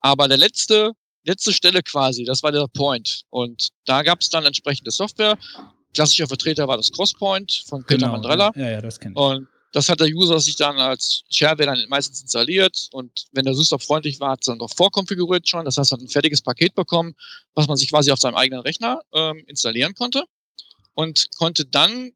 Aber 0.00 0.28
der 0.28 0.36
letzte, 0.38 0.92
letzte 1.24 1.52
Stelle 1.52 1.82
quasi, 1.82 2.24
das 2.24 2.42
war 2.42 2.52
der 2.52 2.66
Point. 2.68 3.22
Und 3.30 3.68
da 3.86 4.02
gab 4.02 4.20
es 4.20 4.28
dann 4.30 4.44
entsprechende 4.44 4.90
Software. 4.90 5.38
Klassischer 5.94 6.26
Vertreter 6.26 6.66
war 6.66 6.76
das 6.76 6.90
Crosspoint 6.92 7.64
von 7.66 7.84
Peter 7.84 8.08
Mandrella. 8.08 8.50
Ja, 8.56 8.70
ja, 8.70 8.80
das 8.80 8.98
kennt 8.98 9.16
ich. 9.16 9.22
Und 9.22 9.48
das 9.74 9.88
hat 9.88 9.98
der 9.98 10.06
User 10.06 10.38
sich 10.38 10.54
dann 10.54 10.78
als 10.78 11.24
Shareware 11.30 11.66
dann 11.66 11.88
meistens 11.88 12.22
installiert 12.22 12.88
und 12.92 13.26
wenn 13.32 13.44
der 13.44 13.54
System 13.54 13.80
freundlich 13.80 14.20
war, 14.20 14.30
hat 14.30 14.42
es 14.42 14.46
dann 14.46 14.60
doch 14.60 14.72
vorkonfiguriert 14.72 15.48
schon. 15.48 15.64
Das 15.64 15.76
heißt, 15.76 15.90
hat 15.90 16.00
ein 16.00 16.08
fertiges 16.08 16.40
Paket 16.40 16.76
bekommen, 16.76 17.16
was 17.54 17.66
man 17.66 17.76
sich 17.76 17.90
quasi 17.90 18.12
auf 18.12 18.20
seinem 18.20 18.36
eigenen 18.36 18.62
Rechner 18.62 19.00
ähm, 19.12 19.42
installieren 19.48 19.94
konnte 19.94 20.24
und 20.94 21.28
konnte 21.38 21.66
dann 21.66 22.12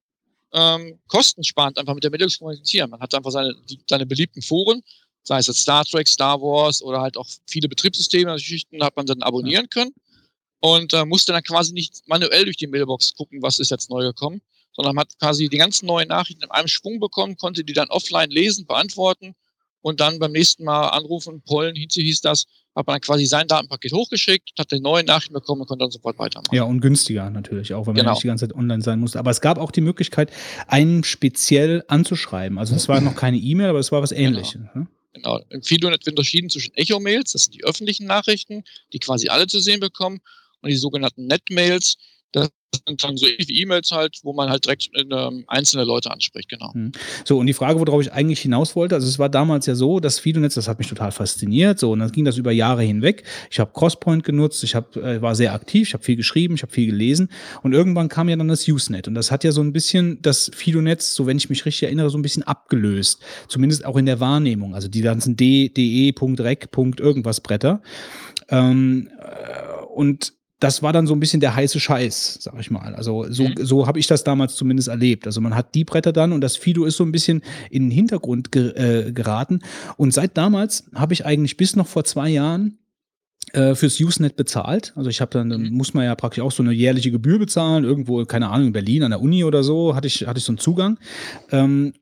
ähm, 0.53 1.01
kostensparend 1.09 1.79
einfach 1.79 1.95
mit 1.95 2.05
der 2.05 2.13
Mailbox 2.13 2.39
kommunizieren. 2.39 2.91
Man 2.91 3.01
hat 3.01 3.13
einfach 3.13 3.33
seine, 3.33 3.53
die, 3.69 3.81
seine 3.91 4.07
beliebten 4.07 4.41
Foren, 4.41 4.81
sei 5.25 5.39
es 5.39 5.49
jetzt 5.49 5.61
Star 5.61 5.85
Trek, 5.85 6.07
Star 6.07 6.41
Wars 6.41 6.81
oder 6.81 7.01
halt 7.01 7.17
auch 7.17 7.27
viele 7.49 7.69
Betriebssysteme, 7.69 8.35
Geschichten, 8.35 8.85
hat 8.85 8.97
man 8.97 9.07
dann 9.07 9.21
abonnieren 9.23 9.69
können 9.69 9.93
und 10.61 10.93
äh, 10.93 11.05
musste 11.05 11.33
dann 11.33 11.43
quasi 11.43 11.73
nicht 11.73 12.03
manuell 12.07 12.45
durch 12.45 12.57
die 12.57 12.69
Mailbox 12.69 13.15
gucken, 13.15 13.43
was 13.43 13.59
ist 13.59 13.73
jetzt 13.73 13.91
neu 13.91 14.05
gekommen, 14.05 14.43
sondern 14.79 14.95
man 14.95 15.03
hat 15.03 15.19
quasi 15.19 15.49
die 15.49 15.59
ganzen 15.59 15.87
neuen 15.87 16.07
Nachrichten 16.07 16.45
in 16.45 16.51
einem 16.53 16.69
Schwung 16.69 17.01
bekommen, 17.01 17.37
konnte 17.37 17.65
die 17.65 17.73
dann 17.73 17.89
offline 17.89 18.31
lesen, 18.31 18.65
beantworten 18.65 19.35
und 19.81 19.99
dann 19.99 20.21
beim 20.21 20.31
nächsten 20.31 20.63
Mal 20.63 20.91
anrufen, 20.91 21.43
pollen, 21.43 21.75
hieß, 21.75 21.95
hieß 21.95 22.21
das, 22.21 22.45
hat 22.77 22.87
man 22.87 22.95
dann 22.95 23.01
quasi 23.01 23.27
sein 23.27 23.49
Datenpaket 23.49 23.93
hochgeschickt, 23.93 24.53
hat 24.57 24.71
die 24.71 24.79
neuen 24.79 25.07
Nachrichten 25.07 25.35
bekommen 25.35 25.63
und 25.63 25.67
konnte 25.67 25.83
dann 25.83 25.91
sofort 25.91 26.17
weitermachen. 26.21 26.55
Ja, 26.55 26.63
und 26.63 26.81
günstiger 26.81 27.29
natürlich 27.29 27.75
auch, 27.75 27.87
man 27.87 27.97
Genau. 27.97 28.13
nicht 28.13 28.23
die 28.23 28.29
ganze 28.29 28.47
Zeit 28.47 28.55
online 28.57 28.81
sein 28.81 29.01
musste. 29.01 29.19
Aber 29.19 29.33
es 29.33 29.41
gab 29.41 29.59
auch 29.59 29.73
die 29.73 29.81
Möglichkeit, 29.81 30.31
einen 30.69 31.03
speziell 31.03 31.83
anzuschreiben. 31.89 32.57
Also 32.57 32.77
es 32.77 32.89
war 32.89 33.01
noch 33.01 33.17
keine 33.17 33.39
E-Mail, 33.39 33.71
aber 33.71 33.81
es 33.81 33.91
war 33.91 34.01
was 34.01 34.13
ähnliches. 34.13 34.61
ne? 34.77 34.87
Genau. 35.13 35.41
Im 35.51 35.63
FidoNet 35.63 36.07
wird 36.07 36.17
unterschieden 36.17 36.51
zwischen 36.51 36.73
Echo-Mails, 36.75 37.33
das 37.33 37.45
sind 37.45 37.57
die 37.57 37.65
öffentlichen 37.65 38.07
Nachrichten, 38.07 38.63
die 38.93 39.01
quasi 39.01 39.29
alle 39.29 39.49
zu 39.49 39.59
sehen 39.59 39.81
bekommen, 39.81 40.21
und 40.61 40.71
die 40.71 40.77
sogenannten 40.77 41.27
Net-Mails, 41.27 41.97
das 42.31 42.49
dann 42.97 43.17
so 43.17 43.27
E-Mails 43.27 43.91
halt, 43.91 44.19
wo 44.23 44.33
man 44.33 44.49
halt 44.49 44.65
direkt 44.65 44.89
ähm, 44.95 45.45
einzelne 45.47 45.85
Leute 45.85 46.11
anspricht, 46.11 46.49
genau. 46.49 46.73
So, 47.25 47.39
und 47.39 47.47
die 47.47 47.53
Frage, 47.53 47.81
worauf 47.81 48.01
ich 48.01 48.13
eigentlich 48.13 48.41
hinaus 48.41 48.77
wollte, 48.77 48.95
also 48.95 49.07
es 49.07 49.19
war 49.19 49.29
damals 49.29 49.67
ja 49.67 49.75
so, 49.75 50.01
das 50.01 50.19
Fido-Netz, 50.19 50.55
das 50.55 50.69
hat 50.69 50.79
mich 50.79 50.89
total 50.89 51.13
fasziniert, 51.13 51.79
so, 51.79 51.93
und 51.93 52.01
dann 52.01 52.11
ging 52.13 52.25
das 52.25 52.37
über 52.37 52.53
Jahre 52.53 52.83
hinweg. 52.83 53.25
Ich 53.51 53.61
habe 53.61 53.73
Crosspoint 53.73 54.25
genutzt, 54.25 54.63
ich 54.65 54.75
hab, 54.75 54.97
äh, 54.97 55.21
war 55.21 55.35
sehr 55.35 55.53
aktiv, 55.53 55.89
ich 55.89 55.95
habe 55.95 56.05
viel 56.05 56.17
geschrieben, 56.17 56.55
ich 56.55 56.63
habe 56.63 56.73
viel 56.73 56.87
gelesen 56.87 57.29
und 57.63 57.73
irgendwann 57.73 58.09
kam 58.09 58.29
ja 58.29 58.37
dann 58.37 58.49
das 58.49 58.67
Usenet 58.67 59.09
und 59.09 59.15
das 59.15 59.31
hat 59.31 59.45
ja 59.45 59.53
so 59.53 59.61
ein 59.61 59.73
bisschen 59.73 60.21
das 60.23 60.51
Fido-Netz, 60.55 61.15
so 61.15 61.27
wenn 61.27 61.37
ich 61.37 61.51
mich 61.51 61.65
richtig 61.67 61.85
erinnere, 61.85 62.11
so 62.11 62.19
ein 62.19 62.23
bisschen 62.23 62.43
abgelöst, 62.43 63.21
zumindest 63.49 63.85
auch 63.85 63.97
in 63.97 64.07
der 64.07 64.21
Wahrnehmung, 64.21 64.75
also 64.75 64.89
die 64.89 65.03
ganzen 65.03 65.37
D, 65.37 65.69
DE, 65.69 66.15
Rec, 66.39 66.69
irgendwas 66.77 67.41
Bretter. 67.41 67.83
Ähm, 68.51 69.11
äh, 69.21 69.85
und 69.95 70.33
das 70.61 70.83
war 70.83 70.93
dann 70.93 71.07
so 71.07 71.15
ein 71.15 71.21
bisschen 71.21 71.41
der 71.41 71.55
heiße 71.55 71.79
Scheiß, 71.79 72.39
sag 72.41 72.59
ich 72.59 72.71
mal. 72.71 72.95
Also 72.95 73.27
so, 73.31 73.45
Mhm. 73.45 73.55
so 73.61 73.87
habe 73.87 74.01
ich 74.01 74.07
das 74.09 74.25
damals 74.25 74.57
zumindest 74.57 74.89
erlebt. 74.89 75.27
Also 75.27 75.41
man 75.41 75.55
hat 75.55 75.75
die 75.75 75.85
Bretter 75.85 76.13
dann 76.13 76.33
und 76.33 76.41
das 76.41 76.57
Fido 76.57 76.85
ist 76.85 76.97
so 76.97 77.05
ein 77.05 77.13
bisschen 77.13 77.43
in 77.71 77.85
den 77.85 77.91
Hintergrund 77.93 78.51
ge 78.51 78.71
äh, 78.73 79.13
geraten. 79.13 79.61
Und 79.97 80.13
seit 80.13 80.37
damals 80.37 80.85
habe 80.95 81.13
ich 81.13 81.25
eigentlich 81.25 81.57
bis 81.57 81.77
noch 81.77 81.87
vor 81.87 82.03
zwei 82.05 82.29
Jahren 82.29 82.79
äh, 83.53 83.75
fürs 83.77 84.01
Usenet 84.01 84.35
bezahlt. 84.37 84.93
Also 84.97 85.09
ich 85.11 85.21
habe 85.21 85.31
dann, 85.31 85.49
dann 85.49 85.71
muss 85.71 85.95
man 85.95 86.05
ja 86.05 86.15
praktisch 86.17 86.43
auch 86.43 86.53
so 86.53 86.63
eine 86.63 86.73
jährliche 86.73 87.11
Gebühr 87.13 87.39
bezahlen, 87.39 87.85
irgendwo, 87.85 88.25
keine 88.25 88.49
Ahnung, 88.51 88.67
in 88.69 88.73
Berlin 88.73 89.05
an 89.05 89.11
der 89.13 89.21
Uni 89.23 89.45
oder 89.45 89.63
so, 89.63 89.95
hatte 89.95 90.09
ich, 90.09 90.27
hatte 90.27 90.39
ich 90.39 90.45
so 90.45 90.53
einen 90.53 90.59
Zugang. 90.59 90.99
Ähm, 91.53 91.95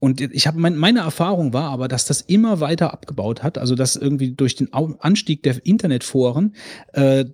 und 0.00 0.20
ich 0.20 0.46
habe 0.46 0.60
mein, 0.60 0.76
meine 0.76 1.00
Erfahrung 1.00 1.52
war 1.52 1.70
aber, 1.70 1.88
dass 1.88 2.04
das 2.04 2.20
immer 2.20 2.60
weiter 2.60 2.92
abgebaut 2.92 3.42
hat, 3.42 3.58
also 3.58 3.74
dass 3.74 3.96
irgendwie 3.96 4.30
durch 4.30 4.54
den 4.54 4.72
Anstieg 4.72 5.42
der 5.42 5.64
Internetforen 5.66 6.54
äh, 6.92 7.24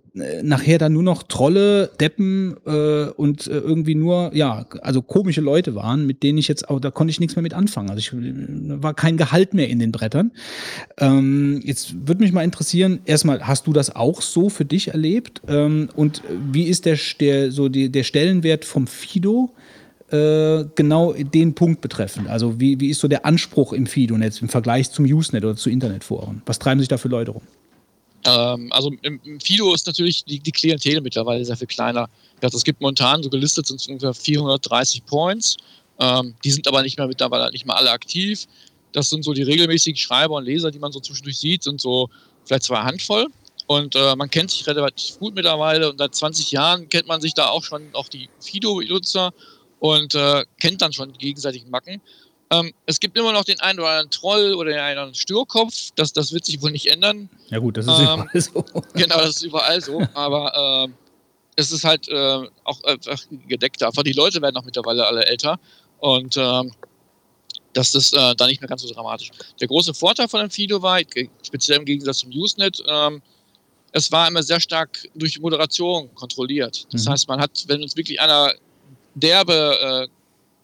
nachher 0.42 0.78
dann 0.78 0.94
nur 0.94 1.02
noch 1.02 1.24
Trolle, 1.24 1.90
Deppen 2.00 2.56
äh, 2.64 3.06
und 3.10 3.46
äh, 3.48 3.58
irgendwie 3.58 3.94
nur 3.94 4.30
ja, 4.34 4.66
also 4.80 5.02
komische 5.02 5.42
Leute 5.42 5.74
waren, 5.74 6.06
mit 6.06 6.22
denen 6.22 6.38
ich 6.38 6.48
jetzt 6.48 6.70
auch 6.70 6.80
da 6.80 6.90
konnte 6.90 7.10
ich 7.10 7.20
nichts 7.20 7.36
mehr 7.36 7.42
mit 7.42 7.52
anfangen. 7.52 7.90
Also 7.90 7.98
ich 7.98 8.12
äh, 8.12 8.82
war 8.82 8.94
kein 8.94 9.16
Gehalt 9.16 9.52
mehr 9.52 9.68
in 9.68 9.78
den 9.78 9.92
Brettern. 9.92 10.32
Ähm, 10.98 11.60
jetzt 11.64 11.94
würde 12.08 12.22
mich 12.22 12.32
mal 12.32 12.44
interessieren, 12.44 13.00
erstmal, 13.04 13.46
hast 13.46 13.66
du 13.66 13.72
das 13.72 13.94
auch 13.94 14.22
so 14.22 14.48
für 14.48 14.64
dich 14.64 14.88
erlebt? 14.88 15.42
Ähm, 15.48 15.88
und 15.96 16.22
wie 16.52 16.64
ist 16.64 16.86
der, 16.86 16.96
der 17.20 17.50
so 17.50 17.68
die, 17.68 17.90
der 17.90 18.04
Stellenwert 18.04 18.64
vom 18.64 18.86
Fido? 18.86 19.54
Äh, 20.14 20.64
genau 20.76 21.12
den 21.12 21.54
Punkt 21.54 21.80
betreffend. 21.80 22.28
Also 22.28 22.60
wie, 22.60 22.78
wie 22.78 22.90
ist 22.90 23.00
so 23.00 23.08
der 23.08 23.26
Anspruch 23.26 23.72
im 23.72 23.86
Fido-Netz 23.86 24.40
im 24.40 24.48
Vergleich 24.48 24.90
zum 24.90 25.04
Usenet 25.04 25.44
oder 25.44 25.56
zu 25.56 25.70
Internetforen? 25.70 26.42
Was 26.46 26.60
treiben 26.60 26.78
sich 26.78 26.88
da 26.88 26.98
für 26.98 27.08
Leute 27.08 27.32
rum? 27.32 27.42
Ähm, 28.24 28.72
also 28.72 28.92
im, 29.02 29.20
im 29.24 29.40
Fido 29.40 29.74
ist 29.74 29.86
natürlich 29.86 30.24
die, 30.24 30.38
die 30.38 30.52
Klientel 30.52 31.00
mittlerweile 31.00 31.44
sehr 31.44 31.56
viel 31.56 31.66
kleiner. 31.66 32.08
Es 32.40 32.62
gibt 32.62 32.80
momentan 32.80 33.22
so 33.22 33.30
gelistet 33.30 33.66
sind 33.66 33.80
es 33.80 33.88
ungefähr 33.88 34.14
430 34.14 35.04
Points. 35.04 35.56
Ähm, 35.98 36.34
die 36.44 36.50
sind 36.50 36.68
aber 36.68 36.82
nicht 36.82 36.96
mehr 36.96 37.08
mittlerweile 37.08 37.50
nicht 37.50 37.66
mehr 37.66 37.76
alle 37.76 37.90
aktiv. 37.90 38.46
Das 38.92 39.10
sind 39.10 39.24
so 39.24 39.32
die 39.32 39.42
regelmäßigen 39.42 39.96
Schreiber 39.96 40.36
und 40.36 40.44
Leser, 40.44 40.70
die 40.70 40.78
man 40.78 40.92
so 40.92 41.00
zwischendurch 41.00 41.38
sieht, 41.38 41.64
sind 41.64 41.80
so 41.80 42.08
vielleicht 42.44 42.62
zwei 42.62 42.82
Handvoll. 42.82 43.26
Und 43.66 43.96
äh, 43.96 44.14
man 44.14 44.30
kennt 44.30 44.50
sich 44.50 44.66
relativ 44.66 45.18
gut 45.18 45.34
mittlerweile 45.34 45.90
und 45.90 45.98
seit 45.98 46.14
20 46.14 46.52
Jahren 46.52 46.88
kennt 46.88 47.08
man 47.08 47.20
sich 47.20 47.34
da 47.34 47.48
auch 47.48 47.64
schon, 47.64 47.82
auch 47.94 48.08
die 48.08 48.28
Fido-Nutzer 48.40 49.32
und 49.80 50.14
äh, 50.14 50.44
kennt 50.60 50.80
dann 50.82 50.92
schon 50.92 51.12
die 51.12 51.18
gegenseitigen 51.18 51.70
Macken. 51.70 52.00
Ähm, 52.50 52.72
es 52.86 53.00
gibt 53.00 53.16
immer 53.16 53.32
noch 53.32 53.44
den 53.44 53.58
einen 53.60 53.78
oder 53.80 53.88
anderen 53.90 54.10
Troll 54.10 54.54
oder 54.54 54.70
den 54.70 54.78
einen 54.78 54.92
oder 54.98 55.02
anderen 55.02 55.14
Störkopf. 55.14 55.90
Das, 55.96 56.12
das 56.12 56.32
wird 56.32 56.44
sich 56.44 56.60
wohl 56.62 56.70
nicht 56.70 56.86
ändern. 56.86 57.28
Ja 57.48 57.58
gut, 57.58 57.76
das 57.76 57.86
ist 57.86 57.98
Ähm, 57.98 58.04
überall 58.04 58.40
so. 58.40 58.64
Genau, 58.94 59.16
das 59.18 59.30
ist 59.36 59.42
überall 59.42 59.80
so. 59.80 60.02
Aber 60.14 60.84
ähm, 60.86 60.94
es 61.56 61.72
ist 61.72 61.84
halt 61.84 62.08
äh, 62.08 62.46
auch 62.64 62.82
einfach 62.84 63.22
gedeckt. 63.48 63.82
Einfach 63.82 64.02
die 64.02 64.12
Leute 64.12 64.42
werden 64.42 64.56
auch 64.56 64.64
mittlerweile 64.64 65.06
alle 65.06 65.24
älter. 65.24 65.58
Und 65.98 66.36
ähm, 66.36 66.72
das 67.72 67.94
äh, 68.12 68.34
da 68.36 68.46
nicht 68.46 68.60
mehr 68.60 68.68
ganz 68.68 68.82
so 68.82 68.92
dramatisch. 68.92 69.30
Der 69.60 69.66
große 69.68 69.94
Vorteil 69.94 70.28
von 70.28 70.40
dem 70.40 70.50
Fido 70.50 70.80
war, 70.82 71.00
speziell 71.44 71.78
im 71.78 71.84
Gegensatz 71.84 72.18
zum 72.18 72.30
Usenet, 72.30 72.82
ähm, 72.86 73.20
es 73.92 74.10
war 74.12 74.28
immer 74.28 74.42
sehr 74.42 74.60
stark 74.60 74.98
durch 75.14 75.40
Moderation 75.40 76.12
kontrolliert. 76.14 76.86
Das 76.92 77.04
Mhm. 77.04 77.10
heißt, 77.10 77.28
man 77.28 77.40
hat, 77.40 77.64
wenn 77.68 77.82
uns 77.82 77.96
wirklich 77.96 78.20
einer 78.20 78.52
derbe 79.14 80.08
äh, 80.08 80.08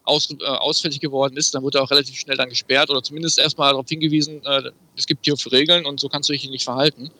aus, 0.04 0.30
äh, 0.30 0.44
ausfällig 0.44 1.00
geworden 1.00 1.36
ist, 1.36 1.54
dann 1.54 1.62
wird 1.62 1.74
er 1.74 1.82
auch 1.82 1.90
relativ 1.90 2.18
schnell 2.18 2.36
dann 2.36 2.48
gesperrt 2.48 2.90
oder 2.90 3.02
zumindest 3.02 3.38
erstmal 3.38 3.72
darauf 3.72 3.88
hingewiesen, 3.88 4.44
äh, 4.44 4.70
es 4.96 5.06
gibt 5.06 5.24
hier 5.24 5.34
Regeln 5.52 5.86
und 5.86 6.00
so 6.00 6.08
kannst 6.08 6.28
du 6.28 6.32
dich 6.32 6.48
nicht 6.48 6.64
verhalten. 6.64 7.10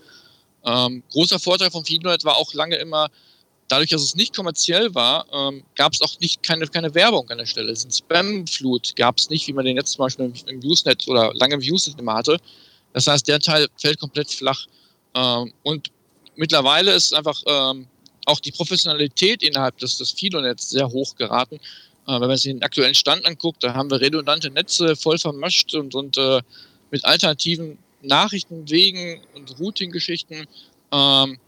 Ähm, 0.65 1.03
großer 1.13 1.39
Vorteil 1.39 1.71
von 1.71 1.85
FeedNet 1.85 2.25
war 2.25 2.37
auch 2.37 2.53
lange 2.53 2.77
immer, 2.77 3.09
dadurch, 3.69 3.91
dass 3.91 4.03
es 4.03 4.15
nicht 4.15 4.35
kommerziell 4.35 4.95
war, 4.95 5.27
ähm, 5.33 5.63
gab 5.77 5.93
es 5.93 6.03
auch 6.03 6.19
nicht 6.21 6.43
keine, 6.43 6.67
keine 6.67 6.95
Werbung 6.95 7.31
an 7.31 7.39
der 7.39 7.47
Stelle. 7.47 7.73
Diesen 7.73 7.91
Spam-Flut 7.91 8.95
gab 8.97 9.19
es 9.19 9.31
nicht, 9.31 9.47
wie 9.47 9.53
man 9.53 9.65
den 9.65 9.77
jetzt 9.77 9.93
zum 9.93 10.05
Beispiel 10.05 10.33
im, 10.47 10.61
Usenet 10.65 11.07
oder 11.09 11.33
lange 11.35 11.55
im 11.55 11.61
Usenet 11.61 11.99
immer 11.99 12.15
hatte. 12.15 12.39
Das 12.93 13.07
heißt, 13.07 13.29
der 13.29 13.39
Teil 13.39 13.69
fällt 13.77 14.01
komplett 14.01 14.31
flach. 14.31 14.67
Ähm, 15.15 15.53
und 15.63 15.89
mittlerweile 16.37 16.93
ist 16.93 17.15
einfach 17.15 17.41
ähm, 17.47 17.87
auch 18.27 18.41
die 18.41 18.53
Professionalität 18.53 19.43
innerhalb 19.43 19.79
des, 19.79 19.99
des 19.99 20.11
Fido-Netz 20.13 20.71
sehr 20.71 20.89
hoch 20.89 21.17
geraten. 21.17 21.57
Äh, 21.57 22.21
wenn 22.21 22.29
man 22.29 22.37
sich 22.37 22.53
den 22.53 22.63
aktuellen 22.63 22.95
Stand 22.95 23.25
anguckt, 23.27 23.63
da 23.63 23.75
haben 23.75 23.91
wir 23.91 24.01
redundante 24.01 24.51
Netze 24.51 24.97
voll 24.97 25.19
vermascht 25.19 25.75
und, 25.75 25.95
und 25.95 26.17
äh, 26.19 26.41
mit 26.91 27.05
alternativen 27.05 27.79
Nachrichtenwegen 28.03 29.21
und 29.35 29.59
Routing-Geschichten. 29.59 30.47
Ähm, 30.93 31.39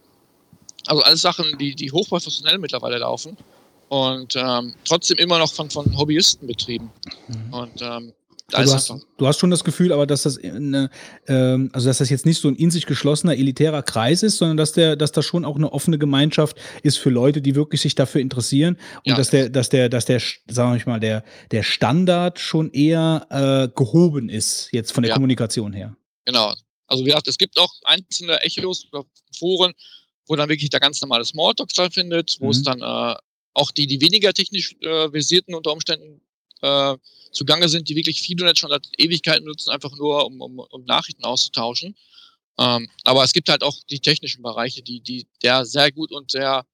also 0.87 1.03
alles 1.03 1.23
Sachen, 1.23 1.59
die, 1.59 1.75
die 1.75 1.93
hochprofessionell 1.93 2.59
mittlerweile 2.59 2.99
laufen 2.99 3.37
und 3.89 4.35
ähm, 4.37 4.75
trotzdem 4.85 5.19
immer 5.19 5.39
noch 5.39 5.53
von, 5.53 5.71
von 5.71 5.97
Hobbyisten 5.97 6.47
betrieben. 6.49 6.91
Und 7.51 7.83
ähm, 7.83 8.13
da 8.53 8.63
Du 8.65 8.73
hast, 8.73 8.93
du 9.19 9.27
hast 9.27 9.39
schon 9.39 9.51
das 9.51 9.65
Gefühl, 9.65 9.93
aber 9.93 10.07
dass 10.07 10.23
das 10.23 10.39
eine, 10.39 10.91
ähm, 11.27 11.71
also 11.73 11.89
dass 11.89 11.99
das 11.99 12.11
jetzt 12.11 12.27
nicht 12.27 12.41
so 12.41 12.49
ein 12.49 12.57
in 12.57 12.71
sich 12.71 12.87
geschlossener 12.87 13.35
elitärer 13.37 13.83
Kreis 13.83 14.23
ist, 14.23 14.39
sondern 14.39 14.57
dass 14.57 14.73
der, 14.73 14.97
dass 14.97 15.13
das 15.13 15.25
schon 15.25 15.45
auch 15.45 15.57
eine 15.57 15.73
offene 15.73 15.99
Gemeinschaft 15.99 16.57
ist 16.83 16.99
für 16.99 17.11
Leute, 17.11 17.41
die 17.43 17.55
wirklich 17.55 17.81
sich 17.81 17.95
dafür 17.95 18.21
interessieren 18.21 18.77
und 18.99 19.07
Ja. 19.07 19.17
dass 19.17 19.31
der, 19.31 19.49
dass 19.49 19.69
der, 19.69 19.89
dass 19.89 20.05
der, 20.05 20.21
sagen 20.49 20.79
wir 20.79 20.93
mal, 20.93 21.01
der, 21.01 21.25
der 21.51 21.63
Standard 21.63 22.39
schon 22.39 22.71
eher 22.73 23.27
äh, 23.31 23.75
gehoben 23.77 24.29
ist 24.29 24.69
jetzt 24.73 24.93
von 24.93 25.03
der 25.03 25.11
Ja. 25.11 25.15
Kommunikation 25.15 25.73
her. 25.73 25.97
genau. 26.25 26.55
Also 26.89 27.05
wie 27.05 27.09
gesagt, 27.09 27.27
es 27.29 27.39
gibt 27.39 27.59
auch 27.59 27.73
einzelne 27.85 28.41
Echos 28.43 28.87
oder 28.93 29.05
Foren, 29.39 29.73
wo 30.27 30.37
dann 30.37 30.51
wirklich 30.51 30.69
der 30.69 30.79
ganz 30.81 31.01
normale 31.01 31.25
Smalltalk 31.25 31.71
stattfindet, 31.71 32.37
wo 32.41 32.51
es 32.51 32.59
Mhm. 32.59 32.65
dann 32.65 32.81
äh, 32.83 33.17
auch 33.55 33.71
die, 33.71 33.87
die 33.87 34.01
weniger 34.03 34.33
technisch 34.35 34.75
äh, 34.83 35.09
versierten 35.11 35.55
unter 35.55 35.73
Umständen 35.73 36.21
äh, 36.61 36.95
zugange 37.33 37.69
sind, 37.69 37.89
die 37.89 37.97
wirklich 37.97 38.23
Fidonet 38.23 38.59
schon 38.59 38.71
seit 38.71 38.87
Ewigkeiten 38.99 39.47
nutzen, 39.47 39.71
einfach 39.71 39.97
nur 39.97 40.27
um, 40.27 40.41
um, 40.41 40.59
um 40.59 40.85
Nachrichten 40.85 41.25
auszutauschen. 41.25 41.97
Ähm, 42.59 42.89
aber 43.05 43.25
es 43.25 43.33
gibt 43.33 43.49
halt 43.49 43.63
auch 43.63 43.77
die 43.91 44.01
technischen 44.01 44.43
Bereiche, 44.43 44.83
die, 44.83 45.01
die 45.01 45.27
der 45.43 45.65
sehr 45.65 45.91
gut 45.91 46.13
und 46.13 46.31
sehr, 46.31 46.65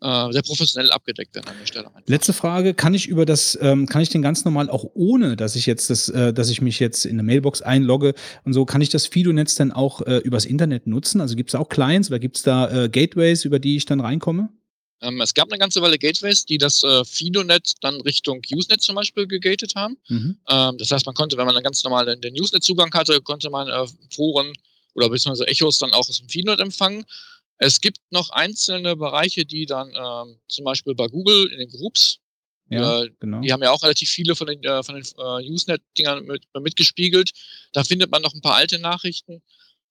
äh, 0.00 0.32
sehr 0.32 0.42
professionell 0.42 0.90
abgedeckt 0.90 1.34
werden 1.34 1.48
an 1.48 1.56
der 1.60 1.66
Stelle. 1.66 1.90
Letzte 2.06 2.32
Frage, 2.32 2.74
kann 2.74 2.92
ich 2.92 3.06
über 3.06 3.24
das, 3.24 3.56
ähm, 3.62 3.86
kann 3.86 4.02
ich 4.02 4.08
den 4.08 4.22
ganz 4.22 4.44
normal 4.44 4.68
auch 4.68 4.84
ohne, 4.94 5.36
dass 5.36 5.54
ich 5.54 5.66
jetzt 5.66 5.90
das, 5.90 6.08
äh, 6.08 6.32
dass 6.32 6.50
ich 6.50 6.60
mich 6.60 6.80
jetzt 6.80 7.04
in 7.04 7.12
eine 7.12 7.22
Mailbox 7.22 7.62
einlogge 7.62 8.14
und 8.44 8.52
so, 8.52 8.64
kann 8.64 8.80
ich 8.80 8.88
das 8.88 9.06
Fido-Netz 9.06 9.54
dann 9.54 9.70
auch 9.70 10.02
äh, 10.02 10.18
übers 10.18 10.44
Internet 10.44 10.88
nutzen? 10.88 11.20
Also 11.20 11.36
gibt 11.36 11.50
es 11.50 11.54
auch 11.54 11.68
Clients 11.68 12.08
oder 12.10 12.18
gibt 12.18 12.36
es 12.36 12.42
da 12.42 12.84
äh, 12.84 12.88
Gateways, 12.88 13.44
über 13.44 13.60
die 13.60 13.76
ich 13.76 13.86
dann 13.86 14.00
reinkomme? 14.00 14.48
Ähm, 15.02 15.20
es 15.20 15.34
gab 15.34 15.50
eine 15.50 15.58
ganze 15.58 15.82
Weile 15.82 15.98
Gateways, 15.98 16.46
die 16.46 16.58
das 16.58 16.82
äh, 16.82 17.04
Fidonet 17.04 17.74
dann 17.80 18.00
Richtung 18.02 18.40
Usenet 18.50 18.82
zum 18.82 18.94
Beispiel 18.94 19.26
gegatet 19.26 19.74
haben. 19.74 19.98
Mhm. 20.08 20.38
Ähm, 20.48 20.78
das 20.78 20.90
heißt, 20.90 21.06
man 21.06 21.14
konnte, 21.14 21.36
wenn 21.36 21.46
man 21.46 21.54
dann 21.54 21.64
ganz 21.64 21.82
normal 21.82 22.06
den, 22.06 22.20
den 22.20 22.40
Usenet-Zugang 22.40 22.92
hatte, 22.94 23.20
konnte 23.20 23.50
man 23.50 23.68
äh, 23.68 23.86
Foren 24.14 24.52
oder 24.94 25.10
beziehungsweise 25.10 25.48
Echos 25.48 25.78
dann 25.78 25.92
auch 25.92 26.08
aus 26.08 26.18
dem 26.18 26.28
Fidonet 26.28 26.60
empfangen. 26.60 27.04
Es 27.58 27.80
gibt 27.80 27.98
noch 28.10 28.30
einzelne 28.30 28.96
Bereiche, 28.96 29.44
die 29.44 29.66
dann 29.66 29.88
ähm, 29.88 30.38
zum 30.48 30.64
Beispiel 30.64 30.94
bei 30.94 31.08
Google 31.08 31.48
in 31.52 31.58
den 31.58 31.68
Groups, 31.70 32.18
Ja, 32.68 33.02
äh, 33.02 33.10
genau. 33.18 33.40
die 33.40 33.52
haben 33.52 33.62
ja 33.62 33.70
auch 33.70 33.82
relativ 33.82 34.08
viele 34.08 34.36
von 34.36 34.46
den, 34.46 34.62
äh, 34.62 34.82
von 34.82 34.94
den 34.94 35.04
äh, 35.04 35.50
Usenet-Dingern 35.50 36.24
mit, 36.26 36.44
mitgespiegelt. 36.60 37.32
Da 37.72 37.84
findet 37.84 38.10
man 38.10 38.22
noch 38.22 38.34
ein 38.34 38.40
paar 38.40 38.54
alte 38.54 38.78
Nachrichten. 38.78 39.42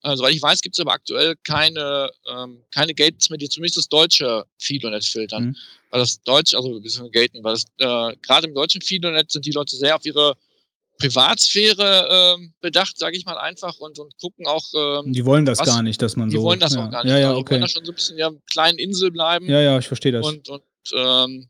Äh, 0.04 0.16
soweit 0.16 0.34
ich 0.34 0.42
weiß, 0.42 0.60
gibt 0.62 0.74
es 0.76 0.80
aber 0.80 0.92
aktuell 0.92 1.36
keine, 1.44 2.10
ähm, 2.28 2.62
keine 2.74 2.94
Gates 2.94 3.30
mehr, 3.30 3.38
die 3.38 3.48
zumindest 3.48 3.76
das 3.78 3.88
deutsche 3.88 4.44
Fidonet 4.58 5.04
filtern. 5.04 5.44
Mhm. 5.44 5.56
Weil 5.90 6.00
das 6.00 6.22
Deutsch, 6.22 6.54
also 6.54 6.74
ein 6.74 6.82
bisschen 6.82 7.10
gaten, 7.12 7.42
weil 7.44 7.52
das 7.54 7.64
äh, 7.78 8.16
gerade 8.22 8.48
im 8.48 8.54
deutschen 8.54 8.80
Fidonet 8.80 9.30
sind 9.30 9.44
die 9.46 9.50
Leute 9.52 9.76
sehr 9.76 9.94
auf 9.96 10.04
ihre 10.04 10.34
Privatsphäre 10.98 12.08
ähm, 12.38 12.52
bedacht, 12.60 12.98
sage 12.98 13.16
ich 13.16 13.24
mal 13.24 13.36
einfach, 13.36 13.78
und, 13.78 13.98
und 13.98 14.16
gucken 14.18 14.46
auch, 14.46 14.64
ähm, 14.74 15.12
Die 15.12 15.24
wollen 15.24 15.44
das 15.44 15.58
was- 15.58 15.66
gar 15.66 15.82
nicht, 15.82 16.00
dass 16.02 16.16
man 16.16 16.30
die 16.30 16.36
so. 16.36 16.42
wollen 16.42 16.60
das 16.60 16.74
ja. 16.74 16.84
auch 16.86 16.90
gar 16.90 17.04
nicht. 17.04 17.12
Ja, 17.12 17.18
ja, 17.18 17.28
Die 17.28 17.34
wollen 17.34 17.42
okay. 17.42 17.60
da 17.60 17.68
schon 17.68 17.84
so 17.84 17.92
ein 17.92 17.94
bisschen 17.94 18.18
ja, 18.18 18.30
kleinen 18.50 18.78
Insel 18.78 19.10
bleiben. 19.10 19.48
Ja, 19.48 19.60
ja, 19.60 19.78
ich 19.78 19.86
verstehe 19.86 20.12
das. 20.12 20.26
Und, 20.26 20.48
und 20.48 20.62
ähm, 20.94 21.48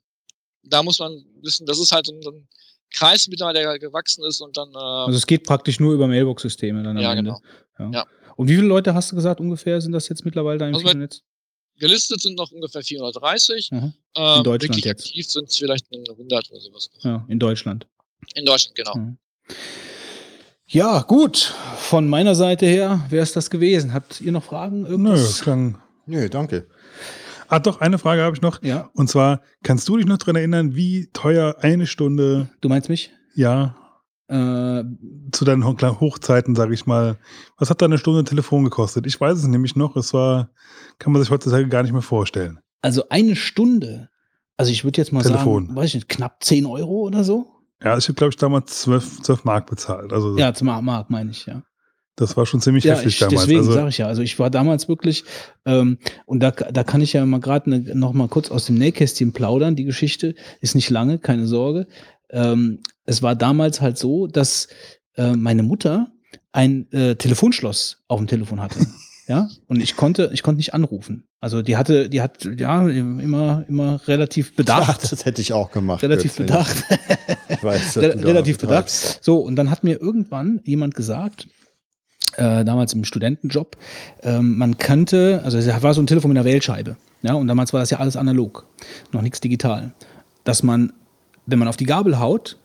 da 0.65 0.83
muss 0.83 0.99
man 0.99 1.25
wissen, 1.43 1.67
das 1.67 1.79
ist 1.79 1.93
halt 1.93 2.07
so 2.07 2.13
ein, 2.13 2.49
Kreis 2.95 3.27
mittlerweile, 3.29 3.61
der 3.63 3.79
gewachsen 3.79 4.23
ist 4.25 4.41
und 4.41 4.55
dann, 4.57 4.71
äh, 4.75 4.77
Also 4.79 5.17
es 5.17 5.27
geht 5.27 5.45
praktisch 5.45 5.81
nur 5.81 5.95
über 5.95 6.07
Mailbox-Systeme 6.07 6.83
dann 6.83 6.97
am 6.97 7.03
ja, 7.03 7.13
Ende. 7.13 7.23
genau. 7.23 7.41
Ja. 7.79 7.91
Ja. 8.01 8.07
Und 8.37 8.49
wie 8.49 8.55
viele 8.57 8.67
Leute 8.67 8.95
hast 8.95 9.11
du 9.13 9.17
gesagt 9.17 9.41
ungefähr 9.41 9.81
sind 9.81 9.93
das 9.93 10.09
jetzt 10.09 10.25
mittlerweile 10.25 10.59
da 10.59 10.69
im 10.69 10.75
Also 10.75 10.87
Fido-Netz? 10.87 11.23
Gelistet 11.79 12.21
sind 12.21 12.37
noch 12.37 12.53
ungefähr 12.53 12.83
430. 12.83 13.71
Mhm. 13.73 13.79
Ähm, 13.79 13.93
Deutschland 14.15 14.63
wirklich 14.63 14.85
jetzt. 14.85 15.07
aktiv 15.07 15.27
sind 15.29 15.49
es 15.49 15.57
vielleicht 15.57 15.87
eine 15.93 16.05
100 16.11 16.51
oder 16.51 16.61
sowas. 16.61 16.91
Ja, 17.01 17.25
in 17.29 17.39
Deutschland. 17.39 17.87
In 18.35 18.45
Deutschland, 18.45 18.77
genau. 18.77 18.95
Mhm. 18.97 19.19
Ja, 20.67 21.03
gut. 21.03 21.55
Von 21.79 22.09
meiner 22.09 22.35
Seite 22.35 22.67
her 22.67 23.05
wäre 23.11 23.23
es 23.23 23.33
das 23.33 23.51
gewesen. 23.51 23.93
Habt 23.93 24.21
ihr 24.21 24.33
noch 24.33 24.45
Fragen? 24.45 24.83
Nö, 24.83 24.89
Irgendwas? 24.91 25.41
klang. 25.43 25.79
Nö, 26.07 26.29
danke. 26.29 26.67
Ah, 27.49 27.59
doch, 27.59 27.81
eine 27.81 27.99
Frage 27.99 28.23
habe 28.23 28.35
ich 28.35 28.41
noch. 28.43 28.63
Ja, 28.63 28.89
Und 28.95 29.09
zwar, 29.11 29.43
kannst 29.63 29.87
du 29.89 29.97
dich 29.99 30.07
noch 30.07 30.17
daran 30.19 30.37
erinnern, 30.37 30.75
wie 30.75 31.09
teuer 31.13 31.57
eine 31.61 31.87
Stunde, 31.87 32.49
du 32.63 32.69
meinst 32.69 32.89
mich? 32.89 33.11
ja, 33.35 33.77
Äh, 34.33 34.85
zu 35.33 35.45
deinen 35.45 35.65
Ho- 35.67 35.77
Hochzeiten, 36.01 36.55
sage 36.55 36.73
ich 36.75 36.87
mal, 36.87 37.19
was 37.59 37.69
hat 37.71 37.83
da 37.83 37.87
eine 37.87 37.99
Stunde 37.99 38.25
Telefon 38.25 38.65
gekostet? 38.65 39.07
Ich 39.07 39.21
weiß 39.21 39.39
es 39.39 39.47
nämlich 39.47 39.77
noch, 39.77 39.95
es 39.97 40.15
war, 40.15 40.49
kann 40.99 41.13
man 41.13 41.21
sich 41.23 41.31
heutzutage 41.31 41.69
gar 41.69 41.83
nicht 41.83 41.93
mehr 41.93 42.03
vorstellen. 42.03 42.59
also 42.81 43.09
eine 43.11 43.37
Stunde. 43.37 44.09
Also 44.57 44.71
ich 44.73 44.85
würde 44.85 45.01
jetzt 45.01 45.13
mal 45.13 45.23
Telefon. 45.23 45.67
sagen, 45.67 45.77
weiß 45.77 45.89
ich 45.89 45.95
nicht, 45.97 46.09
knapp 46.09 46.43
10 46.45 46.67
Euro 46.67 47.03
oder 47.03 47.25
so? 47.25 47.49
Ja, 47.83 47.97
ich 47.99 48.05
habe, 48.05 48.15
glaube 48.15 48.31
ich, 48.31 48.37
damals 48.37 48.81
12, 48.83 49.23
12 49.23 49.45
Mark 49.45 49.67
bezahlt. 49.69 50.13
Also 50.13 50.39
Ja, 50.39 50.55
zum 50.55 50.67
Mark 50.69 51.11
meine 51.11 51.31
ich, 51.31 51.47
ja. 51.47 51.63
das 52.17 52.37
war 52.37 52.47
schon 52.47 52.61
ziemlich 52.61 52.85
Ja, 52.85 52.95
heftig 52.95 53.15
ich, 53.15 53.19
damals. 53.19 53.41
deswegen 53.41 53.59
Also, 53.61 53.73
sage 53.73 53.89
ich 53.89 53.99
ja. 53.99 54.07
Also 54.07 54.23
ich 54.23 54.39
war 54.39 54.51
damals 54.51 54.89
wirklich, 54.89 55.25
ähm, 55.67 55.99
und 56.27 56.41
da, 56.41 56.53
da 56.53 56.85
kann 56.85 57.01
ich 57.01 57.13
ja 57.15 57.25
mal 57.27 57.41
gerade 57.41 57.71
ne, 57.71 57.81
noch 57.95 58.13
mal 58.13 58.29
kurz 58.29 58.51
aus 58.51 58.67
dem 58.67 58.77
Nähkästchen 58.77 59.33
plaudern. 59.33 59.75
Die 59.75 59.85
Geschichte 59.85 60.35
ist 60.61 60.75
nicht 60.75 60.91
lange, 60.91 61.19
keine 61.19 61.47
Sorge. 61.47 61.87
Ähm, 62.33 62.81
es 63.05 63.23
war 63.23 63.35
damals 63.37 63.81
halt 63.81 63.99
so, 63.99 64.27
dass 64.27 64.69
äh, 65.17 65.33
meine 65.33 65.63
Mutter 65.63 66.09
ein 66.53 66.91
äh, 66.93 67.15
Telefonschloss 67.17 67.99
auf 68.09 68.19
dem 68.19 68.27
Telefon 68.27 68.61
hatte. 68.61 68.79
ja, 69.29 69.49
und 69.69 69.81
ich 69.83 69.97
konnte, 69.97 70.31
ich 70.33 70.43
konnte 70.43 70.59
nicht 70.59 70.75
anrufen. 70.75 71.25
Also 71.41 71.63
die 71.63 71.77
hatte, 71.77 72.09
die 72.09 72.21
hat 72.21 72.45
ja 72.45 72.87
immer, 72.89 73.65
immer 73.69 74.01
relativ 74.07 74.55
bedacht. 74.57 74.89
Ach, 74.89 74.99
das 74.99 75.25
hätte 75.25 75.41
ich 75.43 75.53
auch 75.53 75.71
gemacht. 75.71 76.03
relativ 76.03 76.37
bedacht. 76.37 76.85
Ich 77.49 77.63
weiß, 77.63 77.99
Re- 77.99 78.25
relativ 78.25 78.59
bedacht. 78.59 78.89
So, 79.21 79.37
und 79.39 79.57
dann 79.57 79.71
hat 79.71 79.85
mir 79.85 80.01
irgendwann 80.01 80.61
jemand 80.65 80.95
gesagt, 80.95 81.47
äh, 82.37 82.65
damals 82.65 82.95
im 82.95 83.05
Studentenjob, 83.05 83.77
ähm, 84.23 84.57
man 84.57 84.79
könnte, 84.79 85.43
also 85.45 85.59
es 85.59 85.83
war 85.83 85.93
so 85.93 86.01
ein 86.01 86.07
Telefon 86.07 86.31
mit 86.31 86.39
einer 86.39 86.47
Wählscheibe, 86.47 86.97
ja, 87.21 87.35
und 87.35 87.47
damals 87.49 87.73
war 87.75 87.81
das 87.81 87.91
ja 87.91 87.99
alles 87.99 88.17
analog, 88.17 88.67
noch 89.13 89.21
nichts 89.21 89.41
digital, 89.41 89.93
dass 90.45 90.63
man, 90.63 90.95
wenn 91.47 91.59
man 91.59 91.69
auf 91.69 91.77
die 91.77 91.87
Gabel 91.87 92.19
haut, 92.19 92.57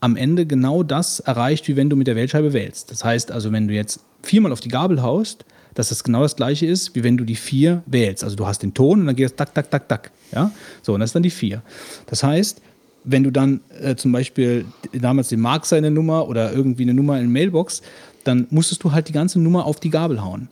am 0.00 0.16
Ende 0.16 0.46
genau 0.46 0.82
das 0.82 1.20
erreicht, 1.20 1.68
wie 1.68 1.76
wenn 1.76 1.90
du 1.90 1.96
mit 1.96 2.06
der 2.06 2.16
Wählscheibe 2.16 2.52
wählst. 2.52 2.90
Das 2.90 3.04
heißt 3.04 3.30
also, 3.30 3.52
wenn 3.52 3.68
du 3.68 3.74
jetzt 3.74 4.00
viermal 4.22 4.52
auf 4.52 4.60
die 4.60 4.68
Gabel 4.68 5.02
haust, 5.02 5.44
dass 5.74 5.90
das 5.90 6.02
genau 6.02 6.22
das 6.22 6.36
gleiche 6.36 6.66
ist, 6.66 6.94
wie 6.94 7.04
wenn 7.04 7.16
du 7.16 7.24
die 7.24 7.36
vier 7.36 7.82
wählst. 7.86 8.24
Also 8.24 8.36
du 8.36 8.46
hast 8.46 8.62
den 8.62 8.74
Ton 8.74 9.00
und 9.00 9.06
dann 9.06 9.16
geht 9.16 9.26
es 9.26 9.36
tak, 9.36 9.54
tak, 9.54 9.70
tak, 9.70 9.88
tak. 9.88 10.10
Ja? 10.32 10.50
So, 10.82 10.94
und 10.94 11.00
das 11.00 11.10
ist 11.10 11.14
dann 11.14 11.22
die 11.22 11.30
vier. 11.30 11.62
Das 12.06 12.22
heißt, 12.22 12.60
wenn 13.04 13.22
du 13.22 13.30
dann 13.30 13.60
äh, 13.80 13.94
zum 13.94 14.12
Beispiel 14.12 14.64
damals 14.92 15.28
den 15.28 15.40
Mark 15.40 15.66
seine 15.66 15.90
Nummer 15.90 16.28
oder 16.28 16.52
irgendwie 16.52 16.82
eine 16.82 16.94
Nummer 16.94 17.18
in 17.20 17.30
Mailbox, 17.32 17.82
dann 18.24 18.46
musstest 18.50 18.84
du 18.84 18.92
halt 18.92 19.08
die 19.08 19.12
ganze 19.12 19.40
Nummer 19.40 19.64
auf 19.64 19.80
die 19.80 19.90
Gabel 19.90 20.22
hauen. 20.22 20.48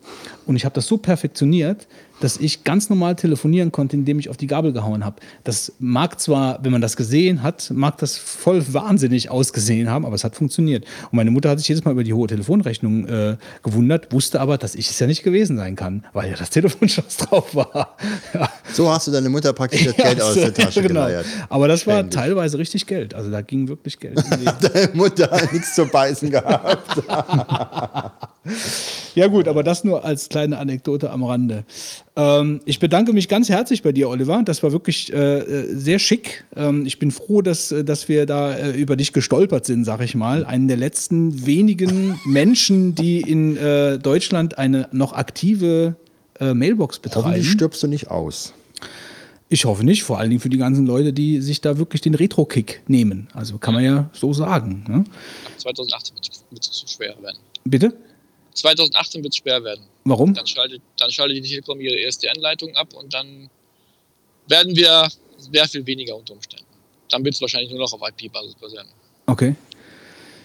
Und 0.46 0.56
ich 0.56 0.64
habe 0.64 0.74
das 0.74 0.86
so 0.86 0.96
perfektioniert, 0.96 1.86
dass 2.20 2.36
ich 2.36 2.64
ganz 2.64 2.90
normal 2.90 3.16
telefonieren 3.16 3.72
konnte, 3.72 3.96
indem 3.96 4.18
ich 4.18 4.28
auf 4.28 4.36
die 4.36 4.46
Gabel 4.46 4.72
gehauen 4.72 5.04
habe. 5.04 5.16
Das 5.44 5.72
mag 5.78 6.20
zwar, 6.20 6.62
wenn 6.62 6.72
man 6.72 6.80
das 6.80 6.96
gesehen 6.96 7.42
hat, 7.42 7.70
mag 7.74 7.98
das 7.98 8.16
voll 8.16 8.64
wahnsinnig 8.72 9.30
ausgesehen 9.30 9.90
haben, 9.90 10.04
aber 10.04 10.14
es 10.14 10.24
hat 10.24 10.36
funktioniert. 10.36 10.84
Und 11.10 11.16
meine 11.16 11.30
Mutter 11.30 11.50
hat 11.50 11.58
sich 11.58 11.68
jedes 11.68 11.84
Mal 11.84 11.92
über 11.92 12.04
die 12.04 12.14
hohe 12.14 12.26
Telefonrechnung 12.26 13.06
äh, 13.06 13.36
gewundert, 13.62 14.12
wusste 14.12 14.40
aber, 14.40 14.58
dass 14.58 14.74
ich 14.74 14.90
es 14.90 14.98
ja 14.98 15.06
nicht 15.06 15.22
gewesen 15.22 15.56
sein 15.56 15.76
kann, 15.76 16.04
weil 16.12 16.30
ja 16.30 16.36
das 16.36 16.50
Telefonschloss 16.50 17.16
drauf 17.16 17.54
war. 17.54 17.96
Ja. 18.34 18.50
So 18.72 18.90
hast 18.90 19.06
du 19.06 19.10
deine 19.10 19.28
Mutter 19.28 19.52
praktisch 19.52 19.84
das 19.84 19.96
Geld 19.96 20.20
aus 20.20 20.34
der 20.34 20.54
Tasche 20.54 20.82
genau. 20.82 21.06
geleiert. 21.06 21.26
Aber 21.48 21.68
das 21.68 21.86
war 21.86 22.00
Ähnlich. 22.00 22.14
teilweise 22.14 22.58
richtig 22.58 22.86
Geld. 22.86 23.14
Also 23.14 23.30
da 23.30 23.40
ging 23.40 23.68
wirklich 23.68 23.98
Geld. 23.98 24.18
Deine 24.60 24.90
Mutter 24.94 25.30
hat 25.30 25.52
nichts 25.52 25.74
zu 25.74 25.86
beißen 25.86 26.30
gehabt. 26.30 27.02
Ja 29.14 29.26
gut, 29.26 29.48
aber 29.48 29.62
das 29.62 29.84
nur 29.84 30.04
als 30.04 30.28
kleine 30.28 30.58
Anekdote 30.58 31.10
am 31.10 31.24
Rande. 31.24 31.64
Ähm, 32.16 32.60
ich 32.64 32.78
bedanke 32.78 33.12
mich 33.12 33.28
ganz 33.28 33.48
herzlich 33.48 33.82
bei 33.82 33.92
dir, 33.92 34.08
Oliver. 34.08 34.42
Das 34.44 34.62
war 34.62 34.72
wirklich 34.72 35.12
äh, 35.12 35.38
äh, 35.38 35.74
sehr 35.74 35.98
schick. 35.98 36.44
Ähm, 36.56 36.86
ich 36.86 36.98
bin 36.98 37.10
froh, 37.10 37.42
dass, 37.42 37.72
äh, 37.72 37.84
dass 37.84 38.08
wir 38.08 38.26
da 38.26 38.54
äh, 38.54 38.70
über 38.72 38.96
dich 38.96 39.12
gestolpert 39.12 39.66
sind, 39.66 39.84
sag 39.84 40.00
ich 40.02 40.14
mal. 40.14 40.44
Einen 40.44 40.68
der 40.68 40.76
letzten 40.76 41.46
wenigen 41.46 42.18
Menschen, 42.26 42.94
die 42.94 43.20
in 43.20 43.56
äh, 43.56 43.98
Deutschland 43.98 44.58
eine 44.58 44.88
noch 44.92 45.12
aktive 45.12 45.96
äh, 46.38 46.54
Mailbox 46.54 46.98
betreiben. 46.98 47.26
Hoffentlich 47.26 47.50
stirbst 47.50 47.82
du 47.82 47.88
nicht 47.88 48.10
aus. 48.10 48.54
Ich 49.50 49.64
hoffe 49.64 49.82
nicht, 49.82 50.02
vor 50.02 50.18
allen 50.18 50.28
Dingen 50.28 50.40
für 50.40 50.50
die 50.50 50.58
ganzen 50.58 50.86
Leute, 50.86 51.12
die 51.12 51.40
sich 51.40 51.62
da 51.62 51.78
wirklich 51.78 52.02
den 52.02 52.14
Retro-Kick 52.14 52.82
nehmen. 52.86 53.28
Also 53.32 53.56
kann 53.56 53.72
man 53.72 53.82
ja 53.82 54.10
so 54.12 54.34
sagen. 54.34 54.84
Ne? 54.86 55.04
2018 55.56 56.16
wird 56.50 56.68
es 56.68 56.84
schwer 56.86 57.14
werden. 57.22 57.38
Bitte? 57.64 57.94
2018 58.58 59.22
wird 59.22 59.32
es 59.32 59.38
schwer 59.38 59.62
werden. 59.64 59.84
Warum? 60.04 60.34
Dann 60.34 60.46
schaltet, 60.46 60.82
dann 60.98 61.10
schaltet 61.10 61.36
die 61.38 61.48
Telekom 61.48 61.80
ihre 61.80 61.98
ESDN-Leitung 62.00 62.74
ab 62.76 62.92
und 62.94 63.12
dann 63.14 63.50
werden 64.46 64.74
wir 64.76 65.08
sehr 65.38 65.68
viel 65.68 65.86
weniger 65.86 66.16
unter 66.16 66.34
Umständen. 66.34 66.66
Dann 67.10 67.24
wird 67.24 67.34
es 67.34 67.40
wahrscheinlich 67.40 67.70
nur 67.70 67.80
noch 67.80 67.92
auf 67.92 68.00
IP-Basis 68.02 68.54
basieren. 68.54 68.86
Okay. 69.26 69.54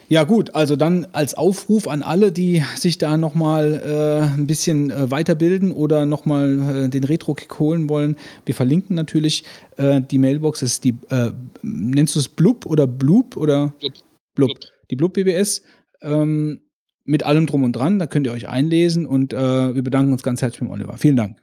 Ja 0.09 0.25
gut, 0.25 0.53
also 0.53 0.75
dann 0.75 1.07
als 1.13 1.33
Aufruf 1.33 1.87
an 1.87 2.03
alle, 2.03 2.31
die 2.31 2.63
sich 2.75 2.97
da 2.97 3.17
nochmal 3.17 3.81
äh, 3.83 4.35
ein 4.35 4.45
bisschen 4.45 4.91
äh, 4.91 5.09
weiterbilden 5.09 5.71
oder 5.71 6.05
nochmal 6.05 6.85
äh, 6.85 6.89
den 6.89 7.03
Retro-Kick 7.03 7.57
holen 7.57 7.89
wollen. 7.89 8.17
Wir 8.45 8.53
verlinken 8.53 8.95
natürlich 8.95 9.43
äh, 9.77 10.01
die 10.01 10.19
Mailbox, 10.19 10.61
ist 10.61 10.83
die, 10.83 10.95
äh, 11.09 11.31
nennst 11.61 12.15
du 12.15 12.19
es 12.19 12.27
Blub 12.27 12.65
oder 12.65 12.85
Blub 12.85 13.37
oder 13.37 13.73
Blub. 13.79 13.93
Blub. 14.35 14.47
Blub. 14.49 14.59
Die 14.91 14.95
Blub 14.95 15.13
BBS 15.13 15.63
ähm, 16.01 16.59
mit 17.05 17.23
allem 17.23 17.47
drum 17.47 17.63
und 17.63 17.73
dran, 17.73 17.99
da 17.99 18.07
könnt 18.07 18.27
ihr 18.27 18.33
euch 18.33 18.47
einlesen 18.47 19.05
und 19.05 19.33
äh, 19.33 19.75
wir 19.75 19.83
bedanken 19.83 20.13
uns 20.13 20.23
ganz 20.23 20.41
herzlich 20.41 20.61
beim 20.61 20.71
Oliver. 20.71 20.97
Vielen 20.97 21.17
Dank. 21.17 21.37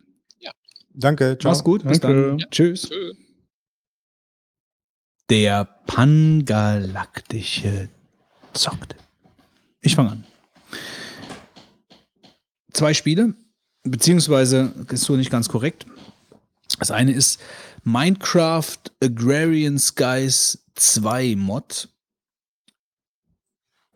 Danke, 0.94 1.36
ciao. 1.38 1.52
Mach's 1.52 1.64
gut, 1.64 1.86
bis 1.86 2.00
Danke. 2.00 2.28
dann. 2.28 2.38
Ja. 2.38 2.46
Tschüss. 2.50 2.88
Tschö. 2.88 3.12
Der 5.28 5.64
pangalaktische 5.86 7.90
zockt. 8.52 8.96
Ich 9.80 9.94
fange 9.94 10.10
an. 10.10 10.24
Zwei 12.72 12.94
Spiele, 12.94 13.34
beziehungsweise 13.84 14.74
ist 14.90 15.04
so 15.04 15.14
nicht 15.16 15.30
ganz 15.30 15.48
korrekt. 15.48 15.86
Das 16.78 16.90
eine 16.90 17.12
ist 17.12 17.40
Minecraft 17.84 18.78
Agrarian 19.02 19.78
Skies 19.78 20.64
2 20.74 21.36
Mod. 21.36 21.89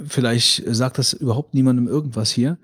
Vielleicht 0.06 0.62
sagt 0.66 0.98
das 0.98 1.12
überhaupt 1.12 1.54
niemandem 1.54 1.86
irgendwas 1.86 2.30
hier. 2.30 2.58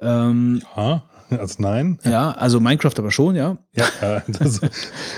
Ähm, 0.00 0.62
Ja, 0.76 1.04
als 1.30 1.58
nein. 1.58 1.98
ja, 2.04 2.32
also 2.32 2.60
Minecraft 2.60 2.94
aber 2.98 3.10
schon, 3.10 3.34
ja. 3.34 3.58
Ja, 3.74 4.22
das 4.28 4.60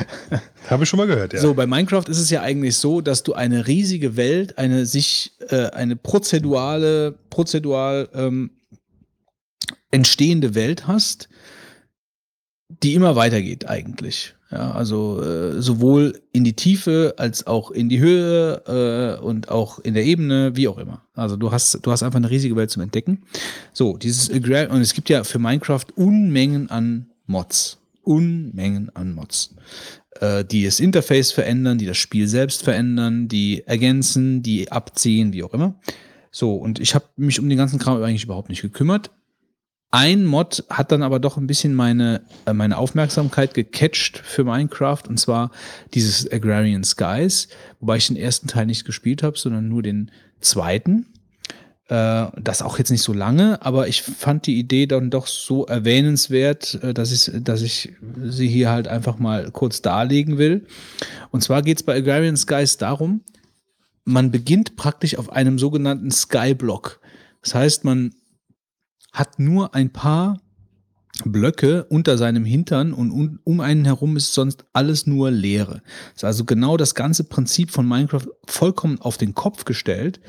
habe 0.70 0.84
ich 0.84 0.88
schon 0.88 0.98
mal 0.98 1.06
gehört, 1.06 1.32
ja. 1.32 1.40
So, 1.40 1.54
bei 1.54 1.66
Minecraft 1.66 2.04
ist 2.08 2.18
es 2.18 2.30
ja 2.30 2.42
eigentlich 2.42 2.76
so, 2.76 3.00
dass 3.00 3.22
du 3.24 3.34
eine 3.34 3.66
riesige 3.66 4.16
Welt, 4.16 4.56
eine 4.56 4.86
sich, 4.86 5.32
äh, 5.50 5.66
eine 5.70 5.96
prozedurale, 5.96 7.12
prozedural 7.28 8.08
ähm, 8.14 8.50
entstehende 9.90 10.54
Welt 10.54 10.86
hast, 10.86 11.28
die 12.68 12.94
immer 12.94 13.16
weitergeht 13.16 13.68
eigentlich. 13.68 14.34
Ja, 14.50 14.70
also 14.70 15.22
äh, 15.22 15.60
sowohl 15.60 16.22
in 16.32 16.42
die 16.42 16.54
Tiefe 16.54 17.14
als 17.18 17.46
auch 17.46 17.70
in 17.70 17.90
die 17.90 18.00
Höhe 18.00 18.62
äh, 18.66 19.22
und 19.22 19.50
auch 19.50 19.78
in 19.78 19.92
der 19.92 20.04
Ebene, 20.04 20.56
wie 20.56 20.68
auch 20.68 20.78
immer. 20.78 21.02
Also 21.14 21.36
du 21.36 21.52
hast, 21.52 21.80
du 21.82 21.92
hast 21.92 22.02
einfach 22.02 22.16
eine 22.16 22.30
riesige 22.30 22.56
Welt 22.56 22.70
zum 22.70 22.82
Entdecken. 22.82 23.24
So, 23.74 23.98
dieses 23.98 24.30
Agra 24.30 24.72
und 24.72 24.80
es 24.80 24.94
gibt 24.94 25.10
ja 25.10 25.22
für 25.24 25.38
Minecraft 25.38 25.84
Unmengen 25.96 26.70
an 26.70 27.10
Mods. 27.26 27.78
Unmengen 28.02 28.90
an 28.94 29.12
Mods 29.12 29.54
äh, 30.20 30.44
die 30.44 30.64
das 30.64 30.80
Interface 30.80 31.32
verändern, 31.32 31.78
die 31.78 31.86
das 31.86 31.98
Spiel 31.98 32.26
selbst 32.26 32.62
verändern, 32.62 33.28
die 33.28 33.66
ergänzen, 33.66 34.42
die 34.42 34.70
abziehen, 34.70 35.32
wie 35.32 35.42
auch 35.42 35.54
immer. 35.54 35.74
So, 36.30 36.54
und 36.54 36.78
ich 36.78 36.94
habe 36.94 37.06
mich 37.16 37.40
um 37.40 37.48
den 37.48 37.58
ganzen 37.58 37.78
Kram 37.78 38.02
eigentlich 38.02 38.24
überhaupt 38.24 38.48
nicht 38.48 38.62
gekümmert. 38.62 39.10
Ein 39.90 40.26
Mod 40.26 40.64
hat 40.68 40.92
dann 40.92 41.02
aber 41.02 41.18
doch 41.18 41.38
ein 41.38 41.46
bisschen 41.46 41.74
meine, 41.74 42.22
äh, 42.44 42.52
meine 42.52 42.76
Aufmerksamkeit 42.76 43.54
gecatcht 43.54 44.18
für 44.18 44.44
Minecraft, 44.44 45.02
und 45.08 45.18
zwar 45.18 45.50
dieses 45.94 46.30
Agrarian 46.30 46.84
Skies, 46.84 47.48
wobei 47.80 47.96
ich 47.96 48.08
den 48.08 48.16
ersten 48.16 48.48
Teil 48.48 48.66
nicht 48.66 48.84
gespielt 48.84 49.22
habe, 49.22 49.38
sondern 49.38 49.68
nur 49.68 49.82
den 49.82 50.10
zweiten. 50.40 51.06
Äh, 51.88 52.26
das 52.36 52.60
auch 52.60 52.78
jetzt 52.78 52.90
nicht 52.90 53.02
so 53.02 53.14
lange, 53.14 53.62
aber 53.62 53.88
ich 53.88 54.02
fand 54.02 54.46
die 54.46 54.58
Idee 54.58 54.86
dann 54.86 55.08
doch 55.08 55.26
so 55.26 55.64
erwähnenswert, 55.64 56.78
äh, 56.82 56.92
dass, 56.92 57.10
ich, 57.10 57.32
dass 57.42 57.62
ich 57.62 57.94
sie 58.26 58.48
hier 58.48 58.68
halt 58.68 58.88
einfach 58.88 59.18
mal 59.18 59.50
kurz 59.52 59.80
darlegen 59.80 60.36
will. 60.36 60.66
Und 61.30 61.42
zwar 61.42 61.62
geht 61.62 61.78
es 61.78 61.82
bei 61.82 61.96
Agrarian 61.96 62.36
Skies 62.36 62.76
darum, 62.76 63.22
man 64.04 64.30
beginnt 64.30 64.76
praktisch 64.76 65.16
auf 65.16 65.32
einem 65.32 65.58
sogenannten 65.58 66.10
Skyblock. 66.10 67.00
Das 67.42 67.54
heißt, 67.54 67.84
man 67.84 68.12
hat 69.12 69.38
nur 69.38 69.74
ein 69.74 69.90
paar 69.92 70.40
Blöcke 71.24 71.84
unter 71.84 72.16
seinem 72.16 72.44
Hintern 72.44 72.92
und 72.92 73.10
un- 73.10 73.40
um 73.44 73.60
einen 73.60 73.84
herum 73.84 74.16
ist 74.16 74.34
sonst 74.34 74.64
alles 74.72 75.06
nur 75.06 75.30
Leere. 75.30 75.82
Das 76.14 76.18
ist 76.18 76.24
also 76.24 76.44
genau 76.44 76.76
das 76.76 76.94
ganze 76.94 77.24
Prinzip 77.24 77.70
von 77.70 77.86
Minecraft 77.88 78.26
vollkommen 78.46 79.00
auf 79.00 79.16
den 79.18 79.34
Kopf 79.34 79.64
gestellt. 79.64 80.20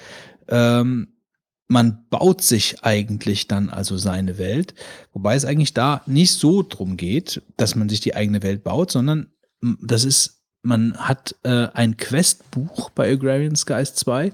Ähm, 0.48 1.10
man 1.68 2.06
baut 2.10 2.42
sich 2.42 2.84
eigentlich 2.84 3.48
dann 3.48 3.70
also 3.70 3.98
seine 3.98 4.40
Welt, 4.40 4.74
wobei 5.14 5.36
es 5.36 5.46
eigentlich 5.46 5.76
da 5.76 6.02
nicht 6.08 6.34
so 6.34 6.64
drum 6.64 6.98
geht, 6.98 7.44
dass 7.58 7.76
man 7.76 7.90
sich 7.90 8.00
die 8.00 8.16
eigene 8.16 8.42
Welt 8.42 8.64
baut, 8.64 8.90
sondern 8.90 9.28
das 9.62 10.04
ist, 10.04 10.42
man 10.64 10.98
hat 10.98 11.36
äh, 11.44 11.68
ein 11.74 11.98
Questbuch 11.98 12.90
bei 12.90 13.12
Agrarian 13.12 13.56
Skies 13.56 13.94
2 13.94 14.34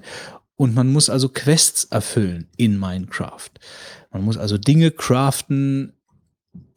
und 0.56 0.74
man 0.74 0.90
muss 0.90 1.10
also 1.10 1.28
Quests 1.28 1.84
erfüllen 1.84 2.48
in 2.56 2.78
Minecraft. 2.78 3.50
Man 4.16 4.24
muss 4.24 4.38
also 4.38 4.56
Dinge 4.56 4.90
craften, 4.90 5.92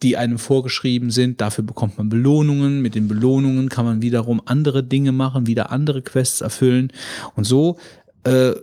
die 0.03 0.17
einem 0.17 0.38
vorgeschrieben 0.38 1.09
sind. 1.09 1.39
Dafür 1.39 1.63
bekommt 1.63 1.97
man 1.97 2.09
Belohnungen. 2.09 2.81
Mit 2.81 2.95
den 2.95 3.07
Belohnungen 3.07 3.69
kann 3.69 3.85
man 3.85 4.01
wiederum 4.01 4.41
andere 4.43 4.83
Dinge 4.83 5.13
machen, 5.13 5.47
wieder 5.47 5.72
andere 5.72 6.01
Quests 6.01 6.41
erfüllen. 6.41 6.91
Und 7.35 7.45
so 7.45 7.77
äh, 8.25 8.55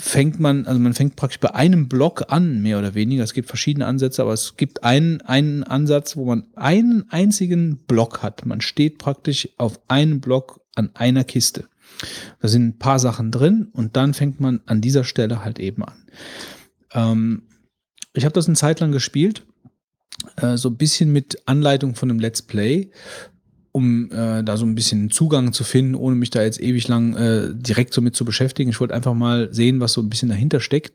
fängt 0.00 0.40
man, 0.40 0.64
also 0.64 0.80
man 0.80 0.94
fängt 0.94 1.16
praktisch 1.16 1.40
bei 1.40 1.54
einem 1.54 1.86
Block 1.86 2.32
an, 2.32 2.62
mehr 2.62 2.78
oder 2.78 2.94
weniger. 2.94 3.24
Es 3.24 3.34
gibt 3.34 3.48
verschiedene 3.48 3.84
Ansätze, 3.84 4.22
aber 4.22 4.32
es 4.32 4.56
gibt 4.56 4.84
einen, 4.84 5.20
einen 5.20 5.64
Ansatz, 5.64 6.16
wo 6.16 6.24
man 6.24 6.44
einen 6.56 7.04
einzigen 7.10 7.76
Block 7.86 8.22
hat. 8.22 8.46
Man 8.46 8.62
steht 8.62 8.96
praktisch 8.96 9.50
auf 9.58 9.78
einem 9.88 10.22
Block 10.22 10.62
an 10.74 10.88
einer 10.94 11.24
Kiste. 11.24 11.68
Da 12.40 12.48
sind 12.48 12.68
ein 12.68 12.78
paar 12.78 12.98
Sachen 12.98 13.30
drin 13.30 13.68
und 13.72 13.96
dann 13.96 14.14
fängt 14.14 14.40
man 14.40 14.60
an 14.64 14.80
dieser 14.80 15.04
Stelle 15.04 15.44
halt 15.44 15.58
eben 15.58 15.84
an. 15.84 15.96
Ähm, 16.94 17.42
ich 18.12 18.24
habe 18.24 18.32
das 18.32 18.46
eine 18.46 18.56
Zeit 18.56 18.80
lang 18.80 18.92
gespielt, 18.92 19.44
äh, 20.36 20.56
so 20.56 20.68
ein 20.68 20.76
bisschen 20.76 21.12
mit 21.12 21.42
Anleitung 21.46 21.94
von 21.94 22.10
einem 22.10 22.20
Let's 22.20 22.42
Play, 22.42 22.90
um 23.72 24.10
äh, 24.10 24.42
da 24.42 24.56
so 24.56 24.64
ein 24.64 24.74
bisschen 24.74 25.10
Zugang 25.10 25.52
zu 25.52 25.62
finden, 25.62 25.94
ohne 25.94 26.16
mich 26.16 26.30
da 26.30 26.42
jetzt 26.42 26.60
ewig 26.60 26.88
lang 26.88 27.14
äh, 27.14 27.54
direkt 27.54 27.94
so 27.94 28.00
mit 28.00 28.16
zu 28.16 28.24
beschäftigen. 28.24 28.70
Ich 28.70 28.80
wollte 28.80 28.94
einfach 28.94 29.14
mal 29.14 29.52
sehen, 29.52 29.80
was 29.80 29.92
so 29.92 30.00
ein 30.00 30.08
bisschen 30.08 30.28
dahinter 30.28 30.60
steckt. 30.60 30.94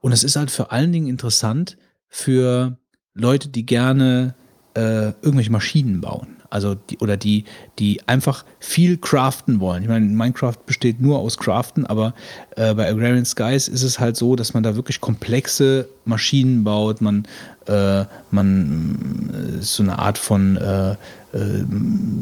Und 0.00 0.12
es 0.12 0.24
ist 0.24 0.36
halt 0.36 0.50
vor 0.50 0.72
allen 0.72 0.92
Dingen 0.92 1.06
interessant 1.06 1.78
für 2.08 2.78
Leute, 3.14 3.48
die 3.48 3.64
gerne 3.64 4.34
äh, 4.74 5.12
irgendwelche 5.22 5.52
Maschinen 5.52 6.00
bauen. 6.00 6.37
Also 6.50 6.74
die, 6.74 6.98
oder 6.98 7.16
die, 7.16 7.44
die 7.78 8.00
einfach 8.06 8.44
viel 8.58 8.96
craften 8.96 9.60
wollen. 9.60 9.82
Ich 9.82 9.88
meine, 9.88 10.06
Minecraft 10.06 10.56
besteht 10.66 11.00
nur 11.00 11.18
aus 11.18 11.36
Craften, 11.36 11.86
aber 11.86 12.14
äh, 12.56 12.74
bei 12.74 12.88
Agrarian 12.88 13.24
Skies 13.24 13.68
ist 13.68 13.82
es 13.82 13.98
halt 13.98 14.16
so, 14.16 14.34
dass 14.36 14.54
man 14.54 14.62
da 14.62 14.74
wirklich 14.74 15.00
komplexe 15.00 15.88
Maschinen 16.04 16.64
baut. 16.64 17.00
Man, 17.00 17.26
äh, 17.68 18.04
man 18.30 19.58
äh, 19.58 19.62
so 19.62 19.82
eine 19.82 19.98
Art 19.98 20.18
von 20.18 20.56
äh, 20.56 20.92
äh, 20.92 20.96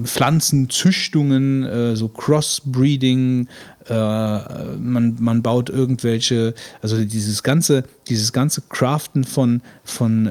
Pflanzenzüchtungen, 0.04 1.64
äh, 1.64 1.96
so 1.96 2.08
Crossbreeding, 2.08 3.48
Äh, 3.88 3.92
man, 4.80 5.14
man 5.20 5.42
baut 5.42 5.70
irgendwelche, 5.70 6.54
also 6.82 7.04
dieses 7.04 7.44
ganze, 7.44 7.84
dieses 8.08 8.32
ganze 8.32 8.62
Craften 8.68 9.22
von, 9.22 9.62
von 9.84 10.28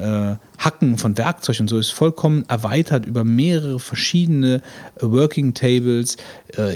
Hacken, 0.58 0.98
von 0.98 1.16
Werkzeug 1.16 1.60
und 1.60 1.68
so 1.68 1.78
ist 1.78 1.90
vollkommen 1.90 2.44
erweitert 2.48 3.06
über 3.06 3.24
mehrere 3.24 3.80
verschiedene 3.80 4.60
Working 5.00 5.54
Tables, 5.54 6.18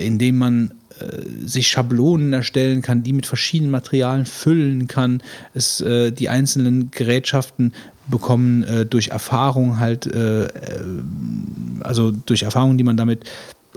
in 0.01 0.19
denen 0.19 0.39
man 0.39 0.71
sich 1.45 1.69
Schablonen 1.69 2.33
erstellen 2.33 2.83
kann, 2.83 3.03
die 3.03 3.13
mit 3.13 3.27
verschiedenen 3.27 3.71
Materialien 3.71 4.27
füllen 4.27 4.87
kann. 4.87 5.23
Es, 5.55 5.81
äh, 5.81 6.11
die 6.13 6.29
einzelnen 6.29 6.91
Gerätschaften 6.91 7.73
bekommen 8.09 8.63
äh, 8.65 8.87
durch 8.87 9.09
Erfahrung 9.09 9.79
halt, 9.79 10.07
äh, 10.07 10.45
äh, 10.45 10.49
also 11.81 12.11
durch 12.11 12.43
Erfahrungen, 12.43 12.79
die 12.79 12.85
man 12.85 12.97
damit 12.97 13.25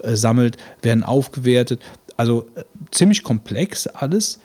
äh, 0.01 0.15
sammelt, 0.15 0.57
werden 0.81 1.03
aufgewertet. 1.03 1.81
Also 2.17 2.47
äh, 2.56 2.63
ziemlich 2.91 3.23
komplex 3.23 3.88
alles, 3.88 4.39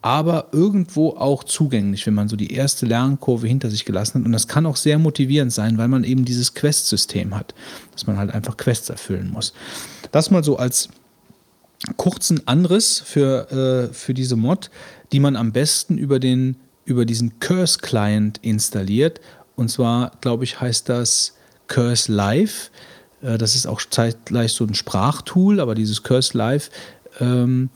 aber 0.00 0.48
irgendwo 0.52 1.10
auch 1.10 1.44
zugänglich, 1.44 2.06
wenn 2.06 2.14
man 2.14 2.28
so 2.28 2.36
die 2.36 2.52
erste 2.52 2.86
Lernkurve 2.86 3.46
hinter 3.46 3.70
sich 3.70 3.84
gelassen 3.84 4.20
hat. 4.20 4.26
Und 4.26 4.32
das 4.32 4.46
kann 4.46 4.66
auch 4.66 4.76
sehr 4.76 4.98
motivierend 4.98 5.52
sein, 5.52 5.76
weil 5.76 5.88
man 5.88 6.04
eben 6.04 6.24
dieses 6.24 6.54
Quest-System 6.54 7.34
hat, 7.34 7.54
dass 7.92 8.06
man 8.06 8.16
halt 8.16 8.30
einfach 8.30 8.56
Quests 8.56 8.88
erfüllen 8.90 9.30
muss. 9.30 9.52
Das 10.12 10.30
mal 10.30 10.44
so 10.44 10.56
als 10.56 10.88
kurzen 11.96 12.46
Anriss 12.46 13.00
für, 13.04 13.90
äh, 13.90 13.94
für 13.94 14.14
diese 14.14 14.36
Mod, 14.36 14.70
die 15.12 15.20
man 15.20 15.36
am 15.36 15.52
besten 15.52 15.98
über, 15.98 16.18
den, 16.18 16.56
über 16.88 17.04
diesen 17.04 17.38
Curse-Client 17.38 18.38
installiert. 18.42 19.20
Und 19.56 19.70
zwar, 19.70 20.12
glaube 20.20 20.44
ich, 20.44 20.60
heißt 20.60 20.88
das 20.88 21.34
Curse 21.66 22.10
Live. 22.10 22.70
Äh, 23.20 23.38
das 23.38 23.54
ist 23.54 23.66
auch 23.66 23.80
zeitgleich 23.88 24.52
so 24.52 24.64
ein 24.64 24.74
Sprachtool, 24.74 25.60
aber 25.60 25.74
dieses 25.74 26.02
Curse 26.02 26.36
Live 26.36 26.70
ähm, 27.20 27.70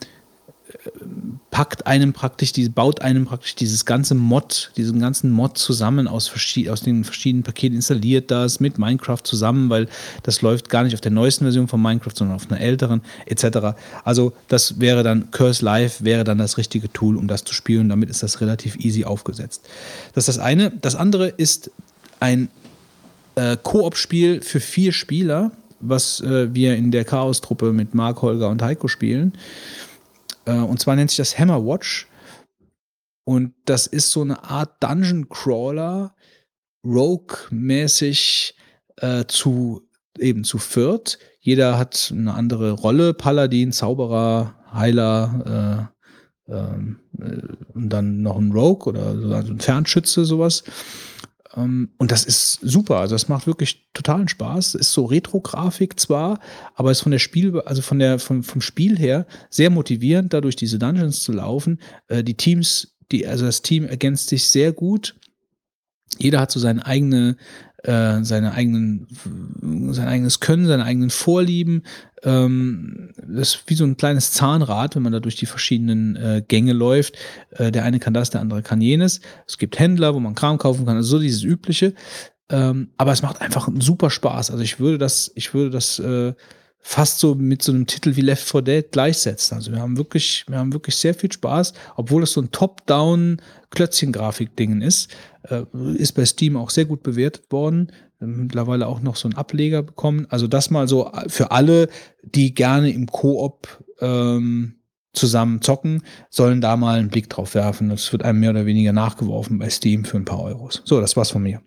packt 1.51 1.87
einem 1.87 2.13
praktisch, 2.13 2.53
die, 2.53 2.69
baut 2.69 3.03
einem 3.03 3.27
praktisch 3.27 3.55
dieses 3.55 3.85
ganze 3.85 4.15
Mod, 4.15 4.73
diesen 4.77 5.01
ganzen 5.01 5.31
Mod 5.31 5.59
zusammen 5.59 6.09
aus, 6.09 6.33
aus 6.69 6.81
den 6.81 7.05
verschiedenen 7.05 7.45
Paketen, 7.45 7.77
installiert 7.77 8.31
das 8.31 8.59
mit 8.59 8.79
Minecraft 8.79 9.21
zusammen, 9.23 9.71
weil 9.71 9.89
das 10.23 10.43
läuft 10.43 10.71
gar 10.71 10.83
nicht 10.83 10.95
auf 10.95 11.01
der 11.01 11.13
neuesten 11.13 11.45
Version 11.45 11.69
von 11.69 11.81
Minecraft, 11.81 12.13
sondern 12.15 12.37
auf 12.37 12.51
einer 12.51 12.61
älteren, 12.61 13.03
etc. 13.27 13.77
Also 14.03 14.33
das 14.49 14.81
wäre 14.81 15.03
dann, 15.03 15.31
Curse 15.31 15.65
Live 15.65 16.03
wäre 16.03 16.25
dann 16.25 16.39
das 16.39 16.59
richtige 16.59 16.93
Tool, 16.93 17.17
um 17.17 17.29
das 17.29 17.45
zu 17.45 17.55
spielen. 17.55 17.89
Damit 17.89 18.11
ist 18.11 18.23
das 18.23 18.41
relativ 18.41 18.77
easy 18.77 19.05
aufgesetzt. 19.05 19.69
Das 20.15 20.27
ist 20.29 20.37
das 20.37 20.45
eine. 20.45 20.71
Das 20.71 20.97
andere 20.97 21.29
ist 21.29 21.71
ein 22.19 22.49
äh, 23.35 23.57
Koop-Spiel 23.63 24.41
für 24.41 24.61
vier 24.61 24.93
Spieler, 24.93 25.53
was 25.81 26.21
äh, 26.21 26.53
wir 26.55 26.77
in 26.77 26.91
der 26.91 27.05
Chaos-Truppe 27.05 27.73
mit 27.73 27.95
Mark, 27.95 28.23
Holger 28.23 28.49
und 28.49 28.63
Heiko 28.63 28.89
spielen. 28.89 29.33
Äh, 30.44 30.53
und 30.53 30.81
zwar 30.81 30.97
nennt 30.97 31.10
sich 31.10 31.19
das 31.19 31.39
Hammer 31.39 31.65
Watch. 31.65 32.08
Und 33.25 33.55
das 33.65 33.87
ist 33.87 34.10
so 34.10 34.23
eine 34.23 34.42
Art 34.44 34.83
Dungeon 34.83 35.28
Crawler, 35.28 36.15
Rogue-mäßig 36.85 38.55
äh, 38.97 39.25
zu 39.26 39.89
eben 40.19 40.44
zu 40.44 40.58
viert. 40.58 41.19
Jeder 41.41 41.78
hat 41.78 42.12
eine 42.15 42.35
andere 42.35 42.73
Rolle: 42.73 43.15
Paladin, 43.15 43.73
Zauberer, 43.73 44.55
Heiler 44.73 45.91
äh, 46.49 46.53
ähm, 46.53 47.01
äh, 47.19 47.41
und 47.75 47.89
dann 47.89 48.23
noch 48.23 48.37
ein 48.37 48.53
Rogue 48.53 48.89
oder 48.89 49.17
so 49.17 49.53
ein 49.53 49.60
Fernschütze, 49.60 50.25
sowas. 50.25 50.65
Ähm, 51.57 51.91
und 51.99 52.11
das 52.11 52.25
ist 52.25 52.59
super. 52.63 52.99
Also 52.99 53.15
das 53.15 53.29
macht 53.29 53.47
wirklich 53.47 53.91
totalen 53.93 54.29
Spaß. 54.29 54.75
Ist 54.75 54.93
so 54.93 55.05
Retro-Grafik 55.05 55.99
zwar, 55.99 56.41
aber 56.75 56.91
ist 56.91 57.01
von 57.01 57.13
der 57.13 57.19
Spiel, 57.19 57.61
also 57.61 57.83
von 57.83 57.99
der, 57.99 58.19
vom, 58.19 58.43
vom 58.43 58.61
Spiel 58.61 58.99
her 58.99 59.27
sehr 59.51 59.71
motivierend, 59.71 60.33
dadurch 60.33 60.57
diese 60.57 60.79
Dungeons 60.79 61.21
zu 61.21 61.33
laufen. 61.33 61.81
Äh, 62.09 62.25
die 62.25 62.37
Teams, 62.37 62.97
die, 63.11 63.27
also 63.27 63.45
das 63.45 63.63
Team 63.63 63.87
ergänzt 63.87 64.29
sich 64.29 64.49
sehr 64.49 64.73
gut. 64.73 65.15
Jeder 66.19 66.41
hat 66.41 66.51
so 66.51 66.61
seine 66.61 66.85
eigene, 66.85 67.37
äh, 67.83 68.23
seine 68.23 68.53
eigenen, 68.53 69.07
sein 69.93 70.09
eigenes 70.09 70.41
Können, 70.41 70.67
seine 70.67 70.85
eigenen 70.85 71.11
Vorlieben. 71.11 71.83
Ähm, 72.23 73.11
das 73.17 73.55
ist 73.55 73.63
wie 73.67 73.75
so 73.75 73.85
ein 73.85 73.97
kleines 73.97 74.33
Zahnrad, 74.33 74.95
wenn 74.95 75.03
man 75.03 75.13
da 75.13 75.21
durch 75.21 75.37
die 75.37 75.47
verschiedenen 75.47 76.17
äh, 76.17 76.43
Gänge 76.47 76.73
läuft. 76.73 77.17
Äh, 77.51 77.73
der 77.73 77.85
eine 77.85 77.99
kann 77.99 78.15
das, 78.15 78.31
der 78.31 78.41
andere 78.41 78.63
kann 78.63 78.81
jenes. 78.81 79.21
Es 79.47 79.59
gibt 79.59 79.79
Händler, 79.79 80.15
wo 80.15 80.21
man 80.21 80.35
Kram 80.35 80.59
kaufen 80.59 80.87
kann, 80.87 80.97
also 80.97 81.17
so 81.17 81.19
dieses 81.19 81.43
Übliche. 81.43 81.95
Ähm, 82.49 82.91
aber 82.97 83.13
es 83.13 83.23
macht 83.23 83.41
einfach 83.41 83.69
super 83.79 84.11
Spaß. 84.11 84.51
Also 84.51 84.63
ich 84.63 84.79
würde 84.79 84.99
das, 84.99 85.33
ich 85.35 85.55
würde 85.55 85.71
das 85.71 85.99
äh, 85.99 86.35
fast 86.83 87.21
so 87.21 87.35
mit 87.37 87.63
so 87.63 87.73
einem 87.73 87.87
Titel 87.87 88.17
wie 88.17 88.21
Left 88.21 88.47
4 88.49 88.63
Dead 88.63 88.93
gleichsetzen. 88.93 89.57
Also 89.57 89.73
wir 89.73 89.81
haben 89.81 89.97
wirklich, 89.97 90.45
wir 90.49 90.59
haben 90.59 90.73
wirklich 90.73 90.97
sehr 90.97 91.15
viel 91.15 91.31
Spaß, 91.31 91.73
obwohl 91.97 92.25
es 92.25 92.33
so 92.33 92.43
ein 92.43 92.51
Top-Down 92.51 93.41
Klötzchen-Grafik-Dingen 93.71 94.83
ist. 94.83 95.09
Äh, 95.45 95.63
ist 95.95 96.13
bei 96.13 96.27
Steam 96.27 96.57
auch 96.57 96.71
sehr 96.71 96.85
gut 96.85 97.03
bewertet 97.03 97.51
worden. 97.51 97.93
Mittlerweile 98.19 98.87
auch 98.87 99.01
noch 99.01 99.17
so 99.17 99.29
einen 99.29 99.37
Ableger 99.37 99.83
bekommen. 99.83 100.27
Also 100.29 100.47
das 100.47 100.71
mal 100.71 100.87
so 100.87 101.11
für 101.29 101.51
alle, 101.51 101.89
die 102.23 102.55
gerne 102.55 102.91
im 102.91 103.07
Koop 103.07 103.83
ähm, 104.01 104.75
zusammen 105.13 105.61
zocken, 105.61 106.03
sollen 106.31 106.61
da 106.61 106.77
mal 106.77 106.99
einen 106.99 107.09
Blick 107.09 107.31
drauf 107.31 107.55
werfen. 107.55 107.89
Das 107.89 108.13
wird 108.13 108.25
einem 108.25 108.41
mehr 108.41 108.51
oder 108.51 108.67
weniger 108.67 108.93
nachgeworfen 108.93 109.59
bei 109.59 109.71
Steam 109.71 110.05
für 110.05 110.17
ein 110.17 110.25
paar 110.25 110.43
Euros. 110.43 110.83
So, 110.85 111.01
das 111.01 111.17
war's 111.17 111.31
von 111.31 111.43
mir. 111.43 111.63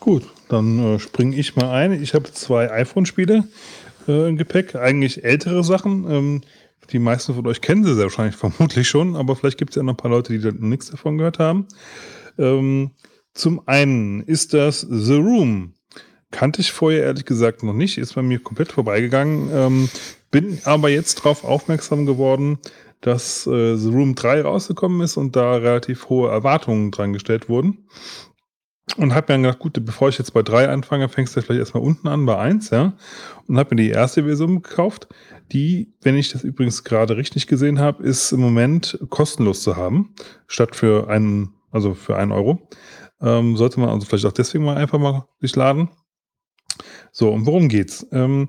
Gut, 0.00 0.24
dann 0.48 0.78
äh, 0.78 0.98
springe 0.98 1.36
ich 1.36 1.56
mal 1.56 1.70
ein. 1.70 1.92
Ich 2.02 2.14
habe 2.14 2.32
zwei 2.32 2.70
iPhone-Spiele 2.70 3.44
äh, 4.08 4.28
im 4.28 4.36
Gepäck, 4.36 4.74
eigentlich 4.74 5.24
ältere 5.24 5.64
Sachen. 5.64 6.10
Ähm, 6.10 6.40
die 6.90 6.98
meisten 6.98 7.34
von 7.34 7.46
euch 7.46 7.60
kennen 7.60 7.84
sie 7.84 7.94
sehr 7.94 8.04
wahrscheinlich 8.04 8.36
vermutlich 8.36 8.88
schon, 8.88 9.16
aber 9.16 9.36
vielleicht 9.36 9.58
gibt 9.58 9.70
es 9.70 9.76
ja 9.76 9.82
noch 9.82 9.94
ein 9.94 9.98
paar 9.98 10.10
Leute, 10.10 10.32
die 10.32 10.40
da 10.40 10.50
nichts 10.52 10.90
davon 10.90 11.18
gehört 11.18 11.38
haben. 11.38 11.66
Ähm, 12.38 12.90
zum 13.32 13.66
einen 13.66 14.22
ist 14.22 14.54
das 14.54 14.80
The 14.80 15.16
Room. 15.16 15.74
Kannte 16.30 16.60
ich 16.60 16.72
vorher 16.72 17.04
ehrlich 17.04 17.24
gesagt 17.24 17.62
noch 17.62 17.72
nicht, 17.72 17.98
ist 17.98 18.14
bei 18.14 18.22
mir 18.22 18.38
komplett 18.40 18.72
vorbeigegangen. 18.72 19.50
Ähm, 19.52 19.88
bin 20.30 20.58
aber 20.64 20.88
jetzt 20.88 21.20
darauf 21.20 21.44
aufmerksam 21.44 22.06
geworden, 22.06 22.58
dass 23.00 23.46
äh, 23.46 23.76
The 23.76 23.88
Room 23.88 24.14
3 24.14 24.42
rausgekommen 24.42 25.00
ist 25.02 25.16
und 25.16 25.36
da 25.36 25.56
relativ 25.56 26.08
hohe 26.08 26.30
Erwartungen 26.30 26.90
dran 26.90 27.12
gestellt 27.12 27.48
wurden. 27.48 27.86
Und 28.96 29.14
habe 29.14 29.24
mir 29.24 29.34
dann 29.34 29.42
gedacht, 29.44 29.58
gut, 29.58 29.84
bevor 29.84 30.10
ich 30.10 30.18
jetzt 30.18 30.34
bei 30.34 30.42
3 30.42 30.68
anfange, 30.68 31.08
fängst 31.08 31.34
du 31.34 31.42
vielleicht 31.42 31.58
erstmal 31.58 31.82
unten 31.82 32.06
an 32.06 32.26
bei 32.26 32.36
1, 32.36 32.70
ja. 32.70 32.92
Und 33.46 33.58
habe 33.58 33.74
mir 33.74 33.82
die 33.82 33.90
erste 33.90 34.24
Version 34.24 34.62
gekauft. 34.62 35.08
Die, 35.52 35.94
wenn 36.02 36.16
ich 36.16 36.30
das 36.30 36.44
übrigens 36.44 36.84
gerade 36.84 37.16
richtig 37.16 37.46
gesehen 37.46 37.78
habe, 37.78 38.02
ist 38.02 38.32
im 38.32 38.40
Moment 38.40 38.98
kostenlos 39.08 39.62
zu 39.62 39.76
haben, 39.76 40.14
statt 40.46 40.76
für 40.76 41.08
einen, 41.08 41.54
also 41.70 41.94
für 41.94 42.16
einen 42.16 42.32
Euro. 42.32 42.68
Ähm, 43.20 43.56
sollte 43.56 43.80
man 43.80 43.88
also 43.88 44.06
vielleicht 44.06 44.26
auch 44.26 44.32
deswegen 44.32 44.64
mal 44.64 44.76
einfach 44.76 44.98
mal 44.98 45.26
sich 45.40 45.56
laden. 45.56 45.88
So, 47.10 47.30
und 47.30 47.46
worum 47.46 47.68
geht's? 47.68 48.06
Ähm, 48.12 48.48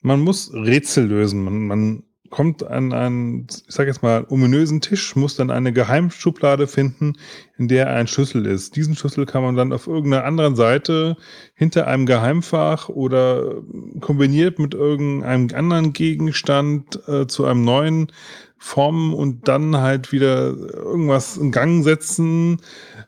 man 0.00 0.20
muss 0.20 0.52
Rätsel 0.52 1.06
lösen. 1.06 1.44
Man, 1.44 1.66
man 1.66 2.02
kommt 2.30 2.62
an 2.62 2.92
einen, 2.92 3.46
ich 3.68 3.74
sage 3.74 3.90
jetzt 3.90 4.02
mal, 4.02 4.24
ominösen 4.28 4.80
Tisch, 4.80 5.16
muss 5.16 5.36
dann 5.36 5.50
eine 5.50 5.72
Geheimschublade 5.72 6.66
finden, 6.68 7.14
in 7.58 7.68
der 7.68 7.88
ein 7.90 8.06
Schlüssel 8.06 8.46
ist. 8.46 8.76
Diesen 8.76 8.96
Schlüssel 8.96 9.26
kann 9.26 9.42
man 9.42 9.56
dann 9.56 9.72
auf 9.72 9.86
irgendeiner 9.86 10.24
anderen 10.24 10.56
Seite 10.56 11.16
hinter 11.54 11.88
einem 11.88 12.06
Geheimfach 12.06 12.88
oder 12.88 13.62
kombiniert 14.00 14.58
mit 14.58 14.74
irgendeinem 14.74 15.48
anderen 15.54 15.92
Gegenstand 15.92 17.00
äh, 17.08 17.26
zu 17.26 17.44
einem 17.44 17.64
neuen 17.64 18.12
formen 18.56 19.14
und 19.14 19.48
dann 19.48 19.78
halt 19.78 20.12
wieder 20.12 20.54
irgendwas 20.54 21.36
in 21.36 21.50
Gang 21.50 21.82
setzen, 21.82 22.60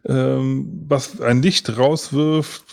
ähm, 0.06 0.84
was 0.88 1.20
ein 1.20 1.42
Licht 1.42 1.76
rauswirft, 1.76 2.64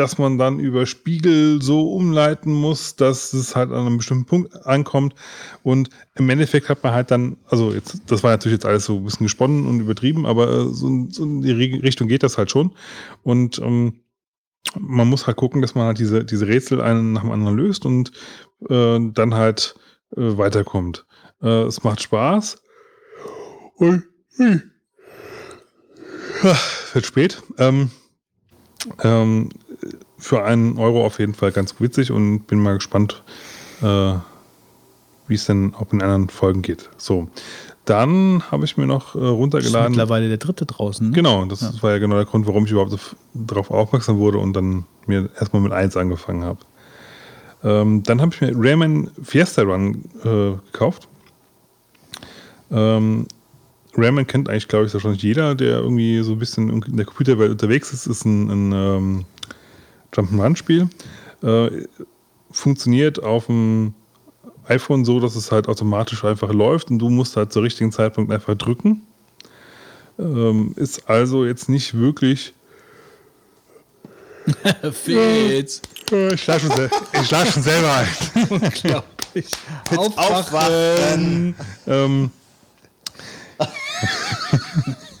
dass 0.00 0.16
man 0.16 0.38
dann 0.38 0.58
über 0.58 0.86
Spiegel 0.86 1.60
so 1.60 1.92
umleiten 1.92 2.52
muss, 2.54 2.96
dass 2.96 3.34
es 3.34 3.54
halt 3.54 3.70
an 3.70 3.86
einem 3.86 3.98
bestimmten 3.98 4.24
Punkt 4.24 4.66
ankommt. 4.66 5.14
Und 5.62 5.90
im 6.14 6.30
Endeffekt 6.30 6.70
hat 6.70 6.82
man 6.82 6.94
halt 6.94 7.10
dann, 7.10 7.36
also 7.46 7.72
jetzt, 7.72 8.00
das 8.06 8.22
war 8.22 8.30
natürlich 8.30 8.56
jetzt 8.56 8.64
alles 8.64 8.86
so 8.86 8.96
ein 8.96 9.04
bisschen 9.04 9.26
gesponnen 9.26 9.66
und 9.66 9.80
übertrieben, 9.80 10.24
aber 10.24 10.48
äh, 10.48 10.64
so, 10.72 11.06
so 11.10 11.22
in 11.22 11.42
die 11.42 11.52
Richtung 11.52 12.08
geht 12.08 12.22
das 12.22 12.38
halt 12.38 12.50
schon. 12.50 12.72
Und 13.22 13.58
ähm, 13.58 14.00
man 14.78 15.06
muss 15.06 15.26
halt 15.26 15.36
gucken, 15.36 15.60
dass 15.60 15.74
man 15.74 15.84
halt 15.84 15.98
diese, 15.98 16.24
diese 16.24 16.46
Rätsel 16.46 16.80
einen 16.80 17.12
nach 17.12 17.20
dem 17.20 17.30
anderen 17.30 17.56
löst 17.56 17.84
und 17.84 18.10
äh, 18.70 18.98
dann 19.12 19.34
halt 19.34 19.74
äh, 20.16 20.38
weiterkommt. 20.38 21.04
Äh, 21.42 21.64
es 21.64 21.84
macht 21.84 22.00
Spaß. 22.00 22.62
Und, 23.74 24.04
hm. 24.36 24.62
wird 26.94 27.04
spät. 27.06 27.42
Ähm, 27.58 27.90
ähm, 29.02 29.50
für 30.20 30.44
einen 30.44 30.78
Euro 30.78 31.04
auf 31.04 31.18
jeden 31.18 31.34
Fall 31.34 31.52
ganz 31.52 31.74
witzig 31.80 32.10
und 32.10 32.46
bin 32.46 32.60
mal 32.60 32.74
gespannt, 32.74 33.22
äh, 33.82 34.14
wie 35.26 35.34
es 35.34 35.46
denn 35.46 35.74
auch 35.74 35.92
in 35.92 36.02
anderen 36.02 36.28
Folgen 36.28 36.62
geht. 36.62 36.88
So. 36.96 37.28
Dann 37.86 38.42
habe 38.50 38.64
ich 38.66 38.76
mir 38.76 38.86
noch 38.86 39.14
äh, 39.14 39.18
runtergeladen. 39.18 39.72
Das 39.72 39.84
ist 39.84 39.90
mittlerweile 39.90 40.28
der 40.28 40.36
dritte 40.36 40.66
draußen. 40.66 41.08
Ne? 41.08 41.14
Genau, 41.14 41.44
das 41.46 41.62
ja. 41.62 41.72
war 41.80 41.92
ja 41.92 41.98
genau 41.98 42.16
der 42.16 42.26
Grund, 42.26 42.46
warum 42.46 42.66
ich 42.66 42.70
überhaupt 42.70 42.90
so 42.90 42.98
darauf 43.34 43.70
aufmerksam 43.70 44.18
wurde 44.18 44.38
und 44.38 44.52
dann 44.52 44.84
mir 45.06 45.28
erstmal 45.38 45.62
mit 45.62 45.72
eins 45.72 45.96
angefangen 45.96 46.44
habe. 46.44 46.60
Ähm, 47.62 48.02
dann 48.04 48.20
habe 48.20 48.34
ich 48.34 48.40
mir 48.40 48.52
Rayman 48.54 49.10
Fiesta 49.22 49.62
Run 49.62 50.04
äh, 50.24 50.52
gekauft. 50.72 51.08
Ähm, 52.70 53.26
Rayman 53.96 54.26
kennt 54.26 54.48
eigentlich, 54.48 54.68
glaube 54.68 54.86
ich, 54.86 54.94
wahrscheinlich 54.94 55.22
jeder, 55.22 55.54
der 55.54 55.78
irgendwie 55.78 56.22
so 56.22 56.32
ein 56.32 56.38
bisschen 56.38 56.82
in 56.82 56.96
der 56.96 57.06
Computerwelt 57.06 57.50
unterwegs 57.50 57.92
ist. 57.92 58.06
Ist 58.06 58.24
ein, 58.24 58.50
ein 58.50 58.72
ähm, 58.72 59.24
Jump'n'Run-Spiel. 60.12 60.88
Äh, 61.42 61.70
funktioniert 62.50 63.22
auf 63.22 63.46
dem 63.46 63.94
iPhone 64.66 65.04
so, 65.04 65.20
dass 65.20 65.36
es 65.36 65.50
halt 65.50 65.68
automatisch 65.68 66.24
einfach 66.24 66.52
läuft 66.52 66.90
und 66.90 66.98
du 66.98 67.10
musst 67.10 67.36
halt 67.36 67.52
zur 67.52 67.62
richtigen 67.62 67.92
Zeitpunkt 67.92 68.32
einfach 68.32 68.54
drücken. 68.54 69.02
Ähm, 70.18 70.74
ist 70.76 71.08
also 71.08 71.44
jetzt 71.44 71.68
nicht 71.68 71.94
wirklich. 71.94 72.54
Fitz. 74.92 75.82
Ich 76.32 76.40
schlaf 76.40 76.62
schon, 76.62 77.24
schlaf 77.24 77.52
schon 77.52 77.62
selber 77.62 77.94
ein. 77.94 78.08
Unglaublich. 78.48 79.46
aufwachen. 80.16 81.54
Ähm, 81.86 82.30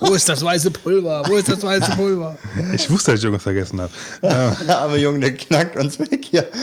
Wo 0.00 0.14
ist 0.14 0.28
das 0.28 0.44
weiße 0.44 0.70
Pulver? 0.70 1.22
Wo 1.26 1.36
ist 1.36 1.48
das 1.48 1.62
weiße 1.62 1.92
Pulver? 1.92 2.36
ich 2.74 2.90
wusste, 2.90 3.12
dass 3.12 3.20
ich 3.20 3.24
irgendwas 3.24 3.42
vergessen 3.42 3.80
habe. 3.80 3.92
Der 4.22 4.78
arme 4.78 4.96
Junge, 4.96 5.20
der 5.20 5.34
knackt 5.34 5.76
uns 5.76 5.98
weg 5.98 6.24
hier. 6.24 6.48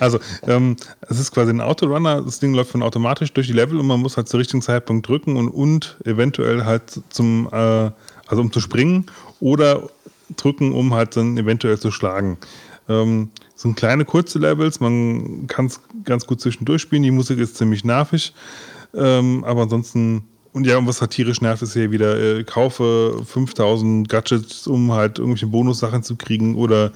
Also, 0.00 0.20
ähm, 0.46 0.76
es 1.08 1.18
ist 1.18 1.32
quasi 1.32 1.50
ein 1.50 1.60
Autorunner. 1.60 2.22
Das 2.22 2.38
Ding 2.38 2.54
läuft 2.54 2.70
von 2.70 2.82
automatisch 2.82 3.32
durch 3.32 3.48
die 3.48 3.52
Level 3.52 3.78
und 3.78 3.86
man 3.86 4.00
muss 4.00 4.16
halt 4.16 4.28
zur 4.28 4.40
richtigen 4.40 4.62
Zeitpunkt 4.62 5.08
drücken 5.08 5.36
und, 5.36 5.48
und 5.48 5.96
eventuell 6.04 6.64
halt 6.64 7.00
zum, 7.08 7.48
äh, 7.52 7.90
also 8.26 8.42
um 8.42 8.52
zu 8.52 8.60
springen 8.60 9.06
oder 9.40 9.88
drücken, 10.36 10.72
um 10.72 10.94
halt 10.94 11.16
dann 11.16 11.36
eventuell 11.36 11.78
zu 11.78 11.90
schlagen. 11.90 12.38
Ähm, 12.88 13.30
sind 13.54 13.76
kleine, 13.76 14.04
kurze 14.04 14.38
Levels. 14.38 14.80
Man 14.80 15.46
kann 15.46 15.66
es 15.66 15.80
ganz 16.04 16.26
gut 16.26 16.40
zwischendurch 16.40 16.82
spielen. 16.82 17.02
Die 17.02 17.10
Musik 17.10 17.38
ist 17.38 17.56
ziemlich 17.56 17.84
nervig. 17.84 18.32
Ähm, 18.94 19.44
aber 19.44 19.62
ansonsten, 19.62 20.24
und 20.52 20.66
ja, 20.66 20.78
und 20.78 20.86
was 20.86 21.00
halt 21.00 21.12
tierisch 21.12 21.40
nervt, 21.40 21.62
ist 21.62 21.74
hier 21.74 21.90
wieder, 21.90 22.18
äh, 22.18 22.44
kaufe 22.44 23.22
5000 23.24 24.08
Gadgets, 24.08 24.66
um 24.66 24.92
halt 24.92 25.18
irgendwelche 25.18 25.46
Bonussachen 25.46 26.02
zu 26.02 26.16
kriegen 26.16 26.56
oder 26.56 26.92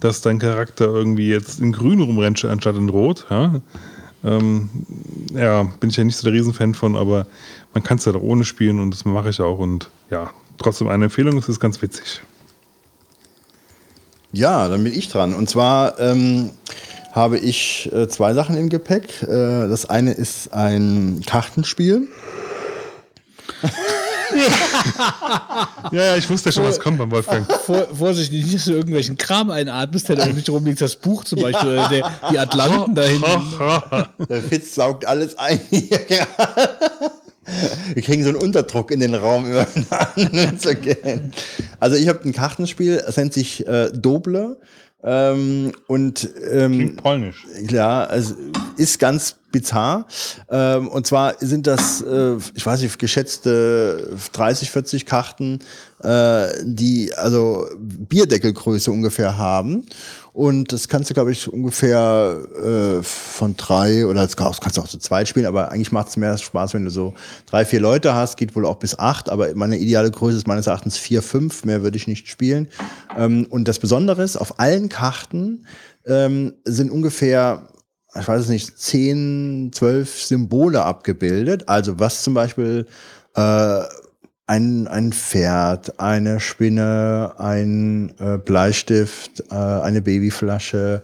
dass 0.00 0.20
dein 0.20 0.38
Charakter 0.38 0.86
irgendwie 0.86 1.28
jetzt 1.28 1.60
in 1.60 1.72
grün 1.72 2.00
rumrennt 2.00 2.44
anstatt 2.44 2.76
in 2.76 2.88
rot. 2.88 3.26
Ja, 3.30 3.60
ähm, 4.24 4.70
ja 5.34 5.64
bin 5.80 5.90
ich 5.90 5.96
ja 5.96 6.04
nicht 6.04 6.16
so 6.16 6.24
der 6.24 6.32
Riesenfan 6.32 6.74
von, 6.74 6.96
aber 6.96 7.26
man 7.74 7.82
kann 7.82 7.98
es 7.98 8.04
ja 8.04 8.12
doch 8.12 8.22
ohne 8.22 8.44
spielen 8.44 8.80
und 8.80 8.90
das 8.90 9.04
mache 9.04 9.30
ich 9.30 9.40
auch 9.40 9.58
und 9.58 9.90
ja, 10.10 10.30
trotzdem 10.58 10.88
eine 10.88 11.04
Empfehlung, 11.04 11.36
es 11.38 11.48
ist 11.48 11.60
ganz 11.60 11.80
witzig. 11.82 12.22
Ja, 14.32 14.68
dann 14.68 14.82
bin 14.82 14.92
ich 14.92 15.08
dran. 15.08 15.32
Und 15.32 15.48
zwar 15.48 16.00
ähm, 16.00 16.50
habe 17.12 17.38
ich 17.38 17.88
äh, 17.92 18.08
zwei 18.08 18.34
Sachen 18.34 18.56
im 18.56 18.68
Gepäck. 18.68 19.22
Äh, 19.22 19.68
das 19.68 19.86
eine 19.86 20.12
ist 20.12 20.52
ein 20.52 21.22
Kartenspiel. 21.24 22.08
Ja, 25.92 26.04
ja, 26.04 26.16
ich 26.16 26.28
wusste 26.28 26.50
schon, 26.50 26.64
was 26.64 26.80
kommt 26.80 26.98
beim 26.98 27.10
Wolfgang. 27.10 27.50
Vor, 27.64 27.86
Vorsicht, 27.94 28.32
nicht, 28.32 28.54
dass 28.54 28.64
du 28.64 28.72
irgendwelchen 28.72 29.16
Kram 29.16 29.50
einatmest, 29.50 30.08
der 30.08 30.16
da 30.16 30.26
nicht 30.26 30.48
rumliegt. 30.48 30.80
Das 30.80 30.96
Buch 30.96 31.24
zum 31.24 31.40
Beispiel, 31.40 31.70
oder 31.70 31.88
der, 31.88 32.10
die 32.30 32.38
Atlanten 32.38 32.94
da 32.94 33.02
hinten. 33.02 33.24
Der 34.28 34.42
Fitz 34.42 34.74
saugt 34.74 35.06
alles 35.06 35.38
ein. 35.38 35.60
Wir 37.92 38.02
kriegen 38.02 38.22
so 38.22 38.30
einen 38.30 38.38
Unterdruck 38.38 38.90
in 38.90 39.00
den 39.00 39.14
Raum 39.14 39.46
über 39.46 39.64
den 39.64 39.86
anderen 39.90 40.58
zu 40.58 40.74
gehen. 40.74 41.32
Also 41.78 41.96
ich 41.96 42.08
habe 42.08 42.20
ein 42.24 42.32
Kartenspiel, 42.32 43.02
das 43.04 43.16
nennt 43.16 43.34
sich 43.34 43.66
äh, 43.66 43.90
Doble. 43.92 44.56
Ähm, 45.06 45.72
und 45.86 46.28
ähm, 46.50 46.72
Klingt 46.72 46.96
polnisch. 47.02 47.46
ja, 47.68 48.06
es 48.06 48.34
ist 48.78 48.98
ganz 48.98 49.36
bizarr. 49.52 50.06
Ähm, 50.50 50.88
und 50.88 51.06
zwar 51.06 51.34
sind 51.40 51.66
das, 51.66 52.00
äh, 52.00 52.36
ich 52.54 52.64
weiß 52.64 52.80
nicht, 52.80 52.98
geschätzte 52.98 54.16
30, 54.32 54.70
40 54.70 55.06
Karten, 55.06 55.60
äh, 56.02 56.48
die 56.62 57.12
also 57.14 57.68
Bierdeckelgröße 57.78 58.90
ungefähr 58.90 59.36
haben. 59.36 59.86
Und 60.34 60.72
das 60.72 60.88
kannst 60.88 61.08
du, 61.08 61.14
glaube 61.14 61.30
ich, 61.30 61.50
ungefähr 61.50 62.40
äh, 62.60 63.04
von 63.04 63.56
drei 63.56 64.04
oder 64.04 64.20
das 64.20 64.36
kannst 64.36 64.76
du 64.76 64.80
auch 64.80 64.88
zu 64.88 64.98
zweit 64.98 65.28
spielen, 65.28 65.46
aber 65.46 65.70
eigentlich 65.70 65.92
macht 65.92 66.08
es 66.08 66.16
mehr 66.16 66.36
Spaß, 66.36 66.74
wenn 66.74 66.84
du 66.84 66.90
so 66.90 67.14
drei, 67.46 67.64
vier 67.64 67.78
Leute 67.78 68.14
hast, 68.14 68.36
geht 68.36 68.56
wohl 68.56 68.66
auch 68.66 68.80
bis 68.80 68.98
acht, 68.98 69.30
aber 69.30 69.54
meine 69.54 69.78
ideale 69.78 70.10
Größe 70.10 70.36
ist 70.38 70.48
meines 70.48 70.66
Erachtens 70.66 70.98
vier, 70.98 71.22
fünf, 71.22 71.64
mehr 71.64 71.84
würde 71.84 71.96
ich 71.96 72.08
nicht 72.08 72.26
spielen. 72.26 72.66
Ähm, 73.16 73.46
und 73.48 73.68
das 73.68 73.78
Besondere 73.78 74.24
ist, 74.24 74.36
auf 74.36 74.58
allen 74.58 74.88
Karten 74.88 75.68
ähm, 76.04 76.54
sind 76.64 76.90
ungefähr 76.90 77.68
ich 78.20 78.28
weiß 78.28 78.42
es 78.42 78.48
nicht, 78.48 78.76
zehn, 78.78 79.70
zwölf 79.72 80.20
Symbole 80.20 80.84
abgebildet. 80.84 81.68
Also 81.68 81.98
was 81.98 82.22
zum 82.22 82.34
Beispiel 82.34 82.86
äh, 83.34 83.82
ein, 84.46 84.86
ein 84.88 85.12
Pferd, 85.12 85.98
eine 85.98 86.40
Spinne, 86.40 87.34
ein 87.38 88.12
äh, 88.18 88.38
Bleistift, 88.38 89.44
äh, 89.50 89.54
eine 89.54 90.02
Babyflasche, 90.02 91.02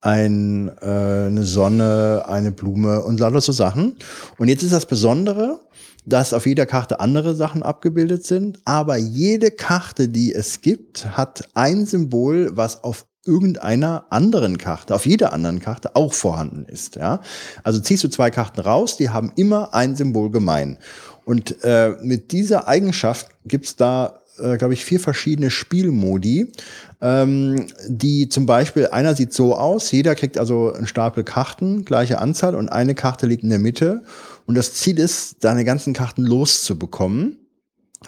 ein, 0.00 0.68
äh, 0.80 1.26
eine 1.26 1.44
Sonne, 1.44 2.24
eine 2.26 2.52
Blume 2.52 3.02
und 3.02 3.20
lauter 3.20 3.40
so 3.40 3.52
Sachen. 3.52 3.96
Und 4.38 4.48
jetzt 4.48 4.62
ist 4.62 4.72
das 4.72 4.86
Besondere, 4.86 5.60
dass 6.06 6.32
auf 6.32 6.46
jeder 6.46 6.66
Karte 6.66 6.98
andere 6.98 7.34
Sachen 7.34 7.62
abgebildet 7.62 8.24
sind, 8.24 8.58
aber 8.64 8.96
jede 8.96 9.50
Karte, 9.50 10.08
die 10.08 10.34
es 10.34 10.60
gibt, 10.60 11.16
hat 11.16 11.48
ein 11.54 11.86
Symbol, 11.86 12.50
was 12.54 12.82
auf 12.82 13.06
irgendeiner 13.26 14.06
anderen 14.08 14.56
Karte, 14.56 14.94
auf 14.94 15.04
jeder 15.04 15.32
anderen 15.34 15.60
Karte 15.60 15.94
auch 15.94 16.14
vorhanden 16.14 16.64
ist. 16.64 16.96
Ja? 16.96 17.20
Also 17.62 17.78
ziehst 17.78 18.02
du 18.02 18.08
zwei 18.08 18.30
Karten 18.30 18.60
raus, 18.60 18.96
die 18.96 19.10
haben 19.10 19.32
immer 19.36 19.74
ein 19.74 19.94
Symbol 19.94 20.30
gemein. 20.30 20.78
Und 21.30 21.62
äh, 21.62 21.94
mit 22.02 22.32
dieser 22.32 22.66
Eigenschaft 22.66 23.28
gibt's 23.44 23.76
da, 23.76 24.18
äh, 24.40 24.56
glaube 24.56 24.74
ich, 24.74 24.84
vier 24.84 24.98
verschiedene 24.98 25.48
Spielmodi, 25.48 26.50
ähm, 27.00 27.66
die 27.86 28.28
zum 28.28 28.46
Beispiel, 28.46 28.88
einer 28.88 29.14
sieht 29.14 29.32
so 29.32 29.54
aus, 29.54 29.92
jeder 29.92 30.16
kriegt 30.16 30.38
also 30.38 30.72
einen 30.72 30.88
Stapel 30.88 31.22
Karten, 31.22 31.84
gleiche 31.84 32.18
Anzahl, 32.18 32.56
und 32.56 32.68
eine 32.68 32.96
Karte 32.96 33.28
liegt 33.28 33.44
in 33.44 33.50
der 33.50 33.60
Mitte. 33.60 34.02
Und 34.46 34.56
das 34.56 34.74
Ziel 34.74 34.98
ist, 34.98 35.44
deine 35.44 35.64
ganzen 35.64 35.92
Karten 35.92 36.24
loszubekommen. 36.24 37.36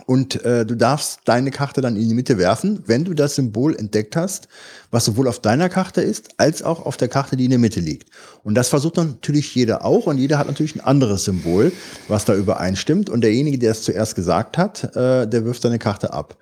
Und 0.07 0.43
äh, 0.45 0.65
du 0.65 0.75
darfst 0.75 1.21
deine 1.27 1.51
Karte 1.51 1.83
dann 1.83 1.97
in 1.97 2.09
die 2.09 2.15
Mitte 2.15 2.39
werfen, 2.39 2.83
wenn 2.87 3.05
du 3.05 3.13
das 3.13 3.35
Symbol 3.35 3.77
entdeckt 3.77 4.17
hast, 4.17 4.49
was 4.91 5.05
sowohl 5.05 5.29
auf 5.29 5.41
deiner 5.41 5.69
Karte 5.69 6.01
ist, 6.01 6.31
als 6.39 6.63
auch 6.63 6.87
auf 6.87 6.97
der 6.97 7.09
Karte, 7.09 7.37
die 7.37 7.45
in 7.45 7.51
der 7.51 7.59
Mitte 7.59 7.81
liegt. 7.81 8.09
Und 8.43 8.55
das 8.55 8.69
versucht 8.69 8.97
natürlich 8.97 9.55
jeder 9.55 9.85
auch 9.85 10.07
und 10.07 10.17
jeder 10.17 10.39
hat 10.39 10.47
natürlich 10.47 10.77
ein 10.77 10.81
anderes 10.81 11.25
Symbol, 11.25 11.73
was 12.09 12.25
da 12.25 12.35
übereinstimmt. 12.35 13.11
Und 13.11 13.21
derjenige, 13.21 13.59
der 13.59 13.73
es 13.73 13.83
zuerst 13.83 14.15
gesagt 14.15 14.57
hat, 14.57 14.97
äh, 14.97 15.29
der 15.29 15.45
wirft 15.45 15.61
seine 15.61 15.79
Karte 15.79 16.15
ab. 16.15 16.39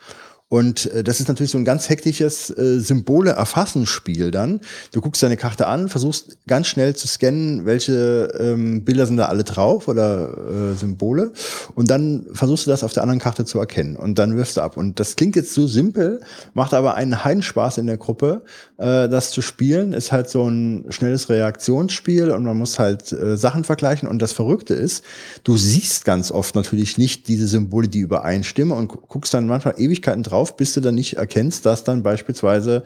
Und 0.50 0.92
äh, 0.92 1.04
das 1.04 1.20
ist 1.20 1.28
natürlich 1.28 1.52
so 1.52 1.58
ein 1.58 1.64
ganz 1.64 1.88
hektisches 1.88 2.50
äh, 2.50 2.80
Symbole-Erfassen-Spiel 2.80 4.32
dann. 4.32 4.60
Du 4.92 5.00
guckst 5.00 5.22
deine 5.22 5.36
Karte 5.36 5.68
an, 5.68 5.88
versuchst 5.88 6.38
ganz 6.48 6.66
schnell 6.66 6.96
zu 6.96 7.06
scannen, 7.06 7.66
welche 7.66 8.34
ähm, 8.38 8.84
Bilder 8.84 9.06
sind 9.06 9.16
da 9.16 9.26
alle 9.26 9.44
drauf 9.44 9.86
oder 9.86 10.72
äh, 10.72 10.74
Symbole. 10.76 11.32
Und 11.76 11.88
dann 11.88 12.26
versuchst 12.32 12.66
du 12.66 12.70
das 12.70 12.82
auf 12.82 12.92
der 12.92 13.04
anderen 13.04 13.20
Karte 13.20 13.44
zu 13.44 13.60
erkennen. 13.60 13.94
Und 13.94 14.18
dann 14.18 14.36
wirfst 14.36 14.56
du 14.56 14.60
ab. 14.60 14.76
Und 14.76 14.98
das 14.98 15.14
klingt 15.14 15.36
jetzt 15.36 15.54
so 15.54 15.68
simpel, 15.68 16.20
macht 16.52 16.74
aber 16.74 16.96
einen 16.96 17.24
Heidenspaß 17.24 17.78
in 17.78 17.86
der 17.86 17.96
Gruppe, 17.96 18.42
äh, 18.78 19.08
das 19.08 19.30
zu 19.30 19.42
spielen. 19.42 19.92
Ist 19.92 20.10
halt 20.10 20.28
so 20.28 20.48
ein 20.48 20.86
schnelles 20.88 21.28
Reaktionsspiel 21.28 22.32
und 22.32 22.42
man 22.42 22.58
muss 22.58 22.80
halt 22.80 23.12
äh, 23.12 23.36
Sachen 23.36 23.62
vergleichen. 23.62 24.08
Und 24.08 24.20
das 24.20 24.32
Verrückte 24.32 24.74
ist, 24.74 25.04
du 25.44 25.56
siehst 25.56 26.04
ganz 26.04 26.32
oft 26.32 26.56
natürlich 26.56 26.98
nicht 26.98 27.28
diese 27.28 27.46
Symbole, 27.46 27.86
die 27.86 28.00
übereinstimmen 28.00 28.76
und 28.76 28.88
gu- 28.88 28.98
guckst 29.06 29.32
dann 29.32 29.46
manchmal 29.46 29.74
Ewigkeiten 29.78 30.24
drauf, 30.24 30.39
bis 30.56 30.74
du 30.74 30.80
dann 30.80 30.94
nicht 30.94 31.16
erkennst, 31.16 31.66
dass 31.66 31.84
dann 31.84 32.02
beispielsweise 32.02 32.82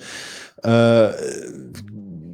äh, 0.62 1.08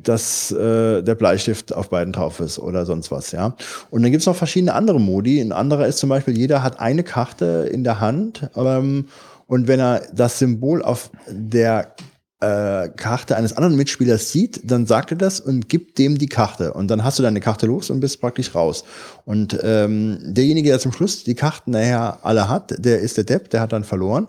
dass 0.02 0.50
äh, 0.50 1.02
der 1.02 1.14
Bleistift 1.14 1.74
auf 1.74 1.90
beiden 1.90 2.12
drauf 2.12 2.40
ist 2.40 2.58
oder 2.58 2.86
sonst 2.86 3.10
was, 3.10 3.32
ja. 3.32 3.54
Und 3.90 4.02
dann 4.02 4.10
gibt's 4.10 4.26
noch 4.26 4.36
verschiedene 4.36 4.74
andere 4.74 4.98
Modi. 4.98 5.40
Ein 5.40 5.52
anderer 5.52 5.86
ist 5.86 5.98
zum 5.98 6.08
Beispiel, 6.08 6.36
jeder 6.36 6.62
hat 6.62 6.80
eine 6.80 7.02
Karte 7.02 7.68
in 7.70 7.84
der 7.84 8.00
Hand 8.00 8.48
ähm, 8.56 9.06
und 9.46 9.68
wenn 9.68 9.80
er 9.80 10.02
das 10.12 10.38
Symbol 10.38 10.82
auf 10.82 11.10
der 11.28 11.94
äh, 12.40 12.88
Karte 12.88 13.36
eines 13.36 13.52
anderen 13.52 13.76
Mitspielers 13.76 14.32
sieht, 14.32 14.60
dann 14.64 14.86
sagt 14.86 15.10
er 15.10 15.16
das 15.16 15.40
und 15.40 15.68
gibt 15.68 15.98
dem 15.98 16.18
die 16.18 16.28
Karte. 16.28 16.72
Und 16.72 16.88
dann 16.88 17.04
hast 17.04 17.18
du 17.18 17.22
deine 17.22 17.40
Karte 17.40 17.66
los 17.66 17.90
und 17.90 18.00
bist 18.00 18.20
praktisch 18.20 18.54
raus. 18.54 18.84
Und 19.24 19.58
ähm, 19.62 20.18
derjenige, 20.22 20.70
der 20.70 20.78
zum 20.78 20.92
Schluss 20.92 21.24
die 21.24 21.34
Karten 21.34 21.72
nachher 21.72 22.18
alle 22.22 22.48
hat, 22.48 22.74
der 22.78 23.00
ist 23.00 23.16
der 23.16 23.24
Depp, 23.24 23.50
der 23.50 23.60
hat 23.60 23.72
dann 23.72 23.84
verloren. 23.84 24.28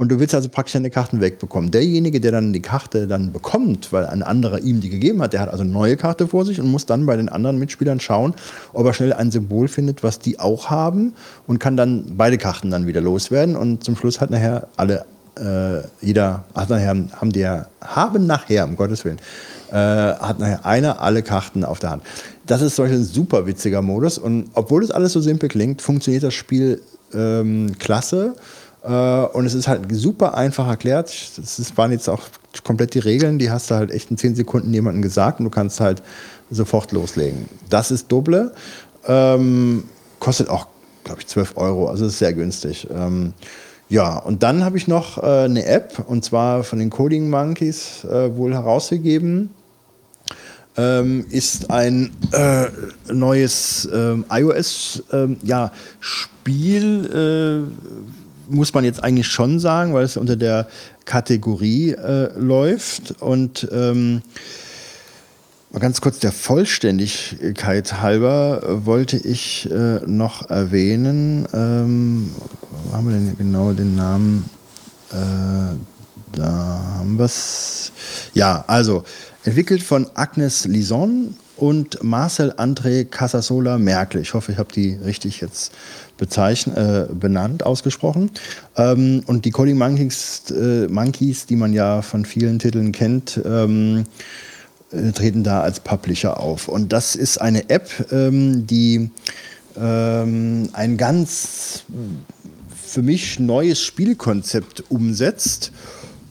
Und 0.00 0.08
du 0.08 0.18
willst 0.18 0.34
also 0.34 0.48
praktisch 0.48 0.72
deine 0.72 0.88
Karten 0.88 1.20
wegbekommen. 1.20 1.70
Derjenige, 1.70 2.22
der 2.22 2.32
dann 2.32 2.54
die 2.54 2.62
Karte 2.62 3.06
dann 3.06 3.34
bekommt, 3.34 3.92
weil 3.92 4.06
ein 4.06 4.22
anderer 4.22 4.58
ihm 4.60 4.80
die 4.80 4.88
gegeben 4.88 5.20
hat, 5.20 5.34
der 5.34 5.40
hat 5.40 5.50
also 5.50 5.62
eine 5.62 5.70
neue 5.70 5.98
Karte 5.98 6.26
vor 6.26 6.46
sich 6.46 6.58
und 6.58 6.68
muss 6.68 6.86
dann 6.86 7.04
bei 7.04 7.18
den 7.18 7.28
anderen 7.28 7.58
Mitspielern 7.58 8.00
schauen, 8.00 8.32
ob 8.72 8.86
er 8.86 8.94
schnell 8.94 9.12
ein 9.12 9.30
Symbol 9.30 9.68
findet, 9.68 10.02
was 10.02 10.18
die 10.18 10.40
auch 10.40 10.70
haben 10.70 11.12
und 11.46 11.58
kann 11.58 11.76
dann 11.76 12.14
beide 12.16 12.38
Karten 12.38 12.70
dann 12.70 12.86
wieder 12.86 13.02
loswerden 13.02 13.56
und 13.56 13.84
zum 13.84 13.94
Schluss 13.94 14.22
hat 14.22 14.30
nachher 14.30 14.68
alle 14.78 15.04
äh, 15.38 15.82
jeder 16.00 16.44
hat 16.54 16.70
nachher, 16.70 16.96
haben 17.20 17.32
die 17.32 17.40
ja, 17.40 17.66
haben 17.82 18.24
nachher, 18.26 18.64
um 18.64 18.76
Gottes 18.76 19.04
Willen, 19.04 19.18
äh, 19.70 19.74
hat 19.74 20.38
nachher 20.38 20.64
einer 20.64 21.02
alle 21.02 21.22
Karten 21.22 21.62
auf 21.62 21.78
der 21.78 21.90
Hand. 21.90 22.04
Das 22.46 22.62
ist 22.62 22.74
solch 22.74 22.90
ein 22.90 23.04
super 23.04 23.46
witziger 23.46 23.82
Modus 23.82 24.16
und 24.16 24.48
obwohl 24.54 24.80
das 24.80 24.92
alles 24.92 25.12
so 25.12 25.20
simpel 25.20 25.50
klingt, 25.50 25.82
funktioniert 25.82 26.22
das 26.22 26.32
Spiel 26.32 26.80
ähm, 27.12 27.72
klasse. 27.78 28.34
Äh, 28.82 28.88
und 28.88 29.46
es 29.46 29.54
ist 29.54 29.68
halt 29.68 29.82
super 29.90 30.34
einfach 30.34 30.66
erklärt. 30.66 31.10
Das 31.36 31.76
waren 31.76 31.92
jetzt 31.92 32.08
auch 32.08 32.22
komplett 32.64 32.94
die 32.94 33.00
Regeln, 33.00 33.38
die 33.38 33.50
hast 33.50 33.70
du 33.70 33.74
halt 33.74 33.90
echt 33.90 34.10
in 34.10 34.16
10 34.16 34.34
Sekunden 34.34 34.72
jemandem 34.72 35.02
gesagt 35.02 35.40
und 35.40 35.44
du 35.44 35.50
kannst 35.50 35.80
halt 35.80 36.02
sofort 36.50 36.92
loslegen. 36.92 37.48
Das 37.68 37.90
ist 37.90 38.10
Double. 38.10 38.52
Ähm, 39.06 39.84
kostet 40.18 40.48
auch, 40.48 40.66
glaube 41.04 41.20
ich, 41.20 41.26
12 41.26 41.56
Euro, 41.56 41.88
also 41.88 42.06
ist 42.06 42.18
sehr 42.18 42.32
günstig. 42.32 42.88
Ähm, 42.92 43.34
ja, 43.88 44.18
und 44.18 44.42
dann 44.42 44.64
habe 44.64 44.76
ich 44.76 44.86
noch 44.86 45.18
äh, 45.18 45.44
eine 45.44 45.64
App, 45.66 46.04
und 46.06 46.24
zwar 46.24 46.62
von 46.62 46.78
den 46.78 46.90
Coding 46.90 47.28
Monkeys 47.28 48.04
äh, 48.04 48.34
wohl 48.36 48.54
herausgegeben. 48.54 49.50
Ähm, 50.76 51.26
ist 51.30 51.70
ein 51.70 52.12
äh, 52.30 52.66
neues 53.12 53.88
ähm, 53.92 54.24
iOS 54.30 55.02
ähm, 55.12 55.38
ja, 55.42 55.72
äh, 56.46 57.62
muss 58.50 58.74
man 58.74 58.84
jetzt 58.84 59.02
eigentlich 59.02 59.28
schon 59.28 59.58
sagen, 59.58 59.94
weil 59.94 60.04
es 60.04 60.16
unter 60.16 60.36
der 60.36 60.68
Kategorie 61.04 61.92
äh, 61.92 62.30
läuft. 62.38 63.20
Und 63.20 63.68
ähm, 63.72 64.22
Mal 65.72 65.78
ganz 65.78 66.00
kurz 66.00 66.18
der 66.18 66.32
Vollständigkeit 66.32 68.00
halber 68.00 68.60
äh, 68.64 68.86
wollte 68.86 69.16
ich 69.16 69.70
äh, 69.70 70.00
noch 70.04 70.50
erwähnen, 70.50 71.46
ähm, 71.54 72.34
wo 72.86 72.92
haben 72.92 73.08
wir 73.08 73.14
denn 73.14 73.38
genau 73.38 73.72
den 73.72 73.94
Namen? 73.94 74.50
Äh, 75.12 75.76
da 76.32 76.96
haben 76.96 77.16
wir 77.18 77.24
es. 77.24 77.92
Ja, 78.34 78.64
also 78.66 79.04
entwickelt 79.44 79.84
von 79.84 80.08
Agnes 80.14 80.64
Lison 80.64 81.36
und 81.60 82.02
Marcel 82.02 82.52
André 82.52 83.04
Casasola 83.04 83.76
Merkel. 83.76 84.22
Ich 84.22 84.32
hoffe, 84.34 84.52
ich 84.52 84.58
habe 84.58 84.72
die 84.72 84.94
richtig 85.04 85.40
jetzt 85.40 85.72
äh, 86.20 87.06
benannt, 87.12 87.64
ausgesprochen. 87.64 88.30
Ähm, 88.76 89.22
und 89.26 89.44
die 89.44 89.50
Coding 89.50 89.76
Monkeys, 89.76 90.44
äh, 90.50 90.88
Monkeys, 90.88 91.46
die 91.46 91.56
man 91.56 91.72
ja 91.72 92.02
von 92.02 92.24
vielen 92.24 92.58
Titeln 92.58 92.92
kennt, 92.92 93.40
ähm, 93.44 94.04
äh, 94.90 95.12
treten 95.12 95.44
da 95.44 95.60
als 95.60 95.80
Publisher 95.80 96.40
auf. 96.40 96.68
Und 96.68 96.92
das 96.92 97.14
ist 97.14 97.40
eine 97.40 97.68
App, 97.68 97.90
ähm, 98.10 98.66
die 98.66 99.10
ähm, 99.78 100.68
ein 100.72 100.96
ganz 100.96 101.84
für 102.82 103.02
mich 103.02 103.38
neues 103.38 103.80
Spielkonzept 103.80 104.84
umsetzt. 104.90 105.72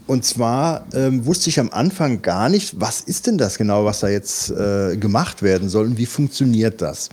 Und 0.10 0.26
zwar 0.26 0.88
ähm, 0.96 1.28
wusste 1.28 1.52
ich 1.52 1.60
am 1.60 1.70
Anfang 1.70 2.24
gar 2.24 2.50
nicht, 2.50 2.82
was 2.82 3.00
ist 3.00 3.28
denn 3.28 3.38
das 3.38 3.60
genau, 3.60 3.86
was 3.86 4.00
da 4.00 4.10
jetzt 4.10 4.50
äh, 4.50 4.98
gemacht 4.98 5.44
werden 5.44 5.70
soll 5.70 5.86
und 5.86 6.00
wie 6.00 6.08
funktioniert 6.08 6.82
das. 6.82 7.10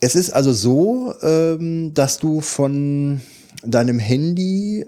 Es 0.00 0.16
ist 0.16 0.30
also 0.30 0.52
so, 0.52 1.14
ähm, 1.22 1.94
dass 1.94 2.18
du 2.18 2.40
von 2.40 3.20
deinem 3.62 4.00
Handy 4.00 4.86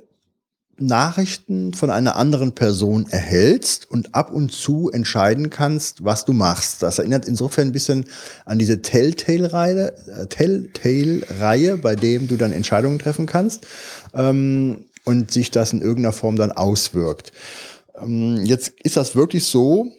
Nachrichten 0.78 1.74
von 1.74 1.90
einer 1.90 2.16
anderen 2.16 2.56
Person 2.56 3.06
erhältst 3.08 3.88
und 3.88 4.16
ab 4.16 4.32
und 4.32 4.50
zu 4.50 4.90
entscheiden 4.90 5.48
kannst, 5.48 6.04
was 6.04 6.24
du 6.24 6.32
machst. 6.32 6.82
Das 6.82 6.98
erinnert 6.98 7.26
insofern 7.26 7.68
ein 7.68 7.72
bisschen 7.72 8.06
an 8.44 8.58
diese 8.58 8.82
Telltale-Reihe, 8.82 9.94
äh, 10.08 10.26
Telltale-Reihe, 10.26 11.76
bei 11.78 11.94
dem 11.94 12.26
du 12.26 12.36
dann 12.36 12.52
Entscheidungen 12.52 12.98
treffen 12.98 13.26
kannst 13.26 13.64
ähm, 14.16 14.85
und 15.06 15.30
sich 15.30 15.50
das 15.50 15.72
in 15.72 15.80
irgendeiner 15.80 16.12
Form 16.12 16.36
dann 16.36 16.52
auswirkt. 16.52 17.32
Ähm, 17.98 18.44
jetzt 18.44 18.74
ist 18.82 18.98
das 18.98 19.16
wirklich 19.16 19.46
so, 19.46 19.92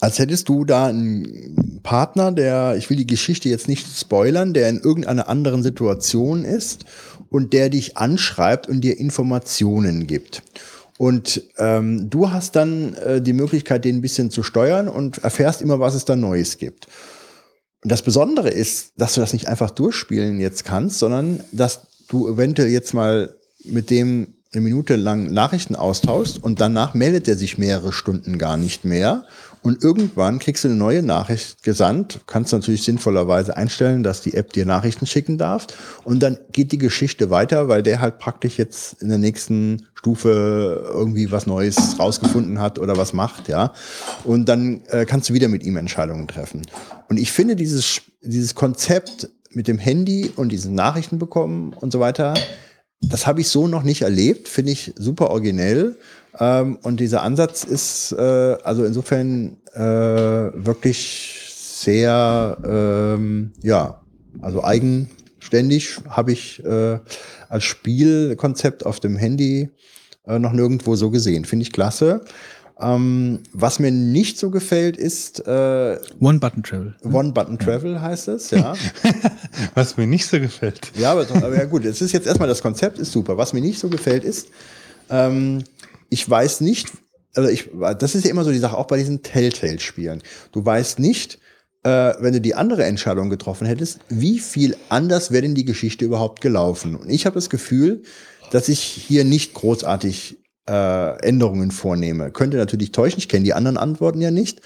als 0.00 0.18
hättest 0.18 0.48
du 0.48 0.64
da 0.64 0.86
einen 0.86 1.80
Partner, 1.82 2.32
der, 2.32 2.76
ich 2.76 2.88
will 2.88 2.96
die 2.96 3.06
Geschichte 3.06 3.48
jetzt 3.48 3.68
nicht 3.68 3.86
spoilern, 3.86 4.54
der 4.54 4.68
in 4.68 4.80
irgendeiner 4.80 5.28
anderen 5.28 5.62
Situation 5.62 6.44
ist 6.44 6.84
und 7.28 7.52
der 7.52 7.68
dich 7.68 7.96
anschreibt 7.96 8.68
und 8.68 8.80
dir 8.80 8.98
Informationen 8.98 10.06
gibt. 10.06 10.42
Und 10.98 11.42
ähm, 11.58 12.08
du 12.10 12.30
hast 12.30 12.56
dann 12.56 12.94
äh, 12.94 13.20
die 13.20 13.32
Möglichkeit, 13.32 13.84
den 13.84 13.96
ein 13.96 14.02
bisschen 14.02 14.30
zu 14.30 14.42
steuern 14.42 14.88
und 14.88 15.18
erfährst 15.18 15.60
immer, 15.60 15.80
was 15.80 15.94
es 15.94 16.04
da 16.04 16.16
Neues 16.16 16.58
gibt. 16.58 16.86
Und 17.82 17.90
das 17.90 18.02
Besondere 18.02 18.50
ist, 18.50 18.92
dass 18.96 19.14
du 19.14 19.20
das 19.20 19.32
nicht 19.32 19.48
einfach 19.48 19.70
durchspielen 19.70 20.38
jetzt 20.38 20.64
kannst, 20.64 21.00
sondern 21.00 21.42
dass 21.50 21.80
du 22.08 22.28
eventuell 22.28 22.68
jetzt 22.68 22.94
mal 22.94 23.34
mit 23.64 23.90
dem 23.90 24.34
eine 24.52 24.62
Minute 24.62 24.96
lang 24.96 25.32
Nachrichten 25.32 25.76
austauschst 25.76 26.42
und 26.42 26.60
danach 26.60 26.92
meldet 26.92 27.26
er 27.26 27.36
sich 27.36 27.56
mehrere 27.56 27.92
Stunden 27.92 28.36
gar 28.38 28.58
nicht 28.58 28.84
mehr 28.84 29.24
und 29.62 29.84
irgendwann 29.84 30.40
kriegst 30.40 30.64
du 30.64 30.68
eine 30.68 30.76
neue 30.76 31.02
Nachricht 31.04 31.62
gesandt. 31.62 32.20
Kannst 32.26 32.52
natürlich 32.52 32.82
sinnvollerweise 32.82 33.56
einstellen, 33.56 34.02
dass 34.02 34.20
die 34.20 34.34
App 34.34 34.52
dir 34.52 34.66
Nachrichten 34.66 35.06
schicken 35.06 35.38
darf. 35.38 35.68
Und 36.02 36.20
dann 36.20 36.36
geht 36.50 36.72
die 36.72 36.78
Geschichte 36.78 37.30
weiter, 37.30 37.68
weil 37.68 37.84
der 37.84 38.00
halt 38.00 38.18
praktisch 38.18 38.58
jetzt 38.58 39.00
in 39.00 39.08
der 39.08 39.18
nächsten 39.18 39.86
Stufe 39.94 40.84
irgendwie 40.92 41.30
was 41.30 41.46
Neues 41.46 41.96
rausgefunden 41.98 42.60
hat 42.60 42.80
oder 42.80 42.96
was 42.96 43.12
macht, 43.12 43.48
ja. 43.48 43.72
Und 44.24 44.48
dann 44.48 44.82
äh, 44.88 45.04
kannst 45.04 45.30
du 45.30 45.34
wieder 45.34 45.46
mit 45.46 45.62
ihm 45.62 45.76
Entscheidungen 45.76 46.26
treffen. 46.26 46.62
Und 47.08 47.18
ich 47.18 47.30
finde 47.30 47.54
dieses, 47.54 48.00
dieses 48.20 48.56
Konzept 48.56 49.28
mit 49.50 49.68
dem 49.68 49.78
Handy 49.78 50.32
und 50.34 50.50
diesen 50.50 50.74
Nachrichten 50.74 51.20
bekommen 51.20 51.72
und 51.72 51.92
so 51.92 52.00
weiter, 52.00 52.34
das 53.02 53.26
habe 53.26 53.40
ich 53.40 53.48
so 53.48 53.68
noch 53.68 53.82
nicht 53.82 54.02
erlebt, 54.02 54.48
finde 54.48 54.72
ich 54.72 54.92
super 54.96 55.30
originell. 55.30 55.96
Ähm, 56.38 56.78
und 56.82 57.00
dieser 57.00 57.22
Ansatz 57.22 57.64
ist 57.64 58.12
äh, 58.12 58.56
also 58.64 58.84
insofern 58.84 59.58
äh, 59.74 59.80
wirklich 59.80 61.42
sehr, 61.46 62.56
ähm, 62.64 63.52
ja, 63.62 64.00
also 64.40 64.64
eigenständig 64.64 65.98
habe 66.08 66.32
ich 66.32 66.64
äh, 66.64 66.98
als 67.48 67.64
Spielkonzept 67.64 68.86
auf 68.86 69.00
dem 69.00 69.16
Handy 69.16 69.70
äh, 70.26 70.38
noch 70.38 70.52
nirgendwo 70.52 70.96
so 70.96 71.10
gesehen. 71.10 71.44
Finde 71.44 71.64
ich 71.64 71.72
klasse. 71.72 72.24
Ähm, 72.82 73.38
was 73.52 73.78
mir 73.78 73.92
nicht 73.92 74.38
so 74.38 74.50
gefällt, 74.50 74.96
ist 74.96 75.46
äh, 75.46 75.98
One-Button-Travel. 76.20 76.96
One-Button-Travel 77.04 78.00
heißt 78.00 78.28
es, 78.28 78.50
ja. 78.50 78.74
was 79.74 79.96
mir 79.96 80.08
nicht 80.08 80.26
so 80.26 80.40
gefällt. 80.40 80.80
Ja, 80.98 81.12
aber, 81.12 81.26
aber 81.30 81.56
ja 81.56 81.64
gut, 81.64 81.84
es 81.84 82.00
ist 82.00 82.12
jetzt 82.12 82.26
erstmal 82.26 82.48
das 82.48 82.60
Konzept 82.60 82.98
ist 82.98 83.12
super. 83.12 83.36
Was 83.36 83.52
mir 83.52 83.60
nicht 83.60 83.78
so 83.78 83.88
gefällt, 83.88 84.24
ist, 84.24 84.48
ähm, 85.10 85.62
ich 86.08 86.28
weiß 86.28 86.60
nicht, 86.60 86.90
also 87.34 87.48
ich, 87.48 87.70
das 87.98 88.14
ist 88.14 88.24
ja 88.24 88.30
immer 88.30 88.44
so 88.44 88.50
die 88.50 88.58
Sache, 88.58 88.76
auch 88.76 88.86
bei 88.86 88.98
diesen 88.98 89.22
Telltale-Spielen. 89.22 90.22
Du 90.50 90.64
weißt 90.64 90.98
nicht, 90.98 91.38
äh, 91.84 92.14
wenn 92.18 92.32
du 92.32 92.40
die 92.40 92.54
andere 92.54 92.84
Entscheidung 92.84 93.30
getroffen 93.30 93.66
hättest, 93.66 94.00
wie 94.08 94.38
viel 94.40 94.76
anders 94.88 95.30
wäre 95.30 95.42
denn 95.42 95.54
die 95.54 95.64
Geschichte 95.64 96.04
überhaupt 96.04 96.40
gelaufen? 96.40 96.96
Und 96.96 97.10
ich 97.10 97.26
habe 97.26 97.34
das 97.34 97.48
Gefühl, 97.48 98.02
dass 98.50 98.68
ich 98.68 98.80
hier 98.80 99.24
nicht 99.24 99.54
großartig 99.54 100.41
äh, 100.68 101.18
Änderungen 101.26 101.70
vornehme. 101.70 102.30
Könnte 102.30 102.56
natürlich 102.56 102.92
täuschen, 102.92 103.18
ich 103.18 103.28
kenne 103.28 103.44
die 103.44 103.54
anderen 103.54 103.76
Antworten 103.76 104.20
ja 104.20 104.30
nicht. 104.30 104.60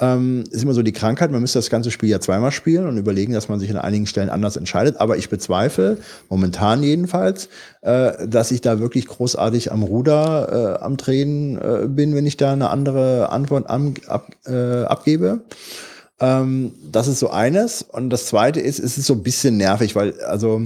Ähm, 0.00 0.44
ist 0.50 0.62
immer 0.62 0.74
so 0.74 0.82
die 0.82 0.92
Krankheit, 0.92 1.32
man 1.32 1.40
müsste 1.40 1.58
das 1.58 1.70
ganze 1.70 1.90
Spiel 1.90 2.08
ja 2.08 2.20
zweimal 2.20 2.52
spielen 2.52 2.86
und 2.86 2.98
überlegen, 2.98 3.32
dass 3.32 3.48
man 3.48 3.58
sich 3.58 3.68
an 3.70 3.78
einigen 3.78 4.06
Stellen 4.06 4.30
anders 4.30 4.56
entscheidet. 4.56 5.00
Aber 5.00 5.16
ich 5.16 5.28
bezweifle, 5.28 5.98
momentan 6.28 6.84
jedenfalls, 6.84 7.48
äh, 7.82 8.28
dass 8.28 8.52
ich 8.52 8.60
da 8.60 8.78
wirklich 8.78 9.06
großartig 9.06 9.72
am 9.72 9.82
Ruder 9.82 10.78
äh, 10.80 10.84
am 10.84 10.96
Drehen 10.96 11.58
äh, 11.58 11.88
bin, 11.88 12.14
wenn 12.14 12.26
ich 12.26 12.36
da 12.36 12.52
eine 12.52 12.70
andere 12.70 13.30
Antwort 13.30 13.68
am, 13.68 13.94
ab, 14.06 14.30
äh, 14.46 14.84
abgebe. 14.84 15.40
Ähm, 16.20 16.74
das 16.92 17.08
ist 17.08 17.18
so 17.18 17.30
eines. 17.30 17.82
Und 17.82 18.10
das 18.10 18.26
zweite 18.26 18.60
ist, 18.60 18.78
es 18.78 18.98
ist 18.98 19.06
so 19.06 19.14
ein 19.14 19.22
bisschen 19.24 19.56
nervig, 19.56 19.96
weil, 19.96 20.20
also, 20.20 20.62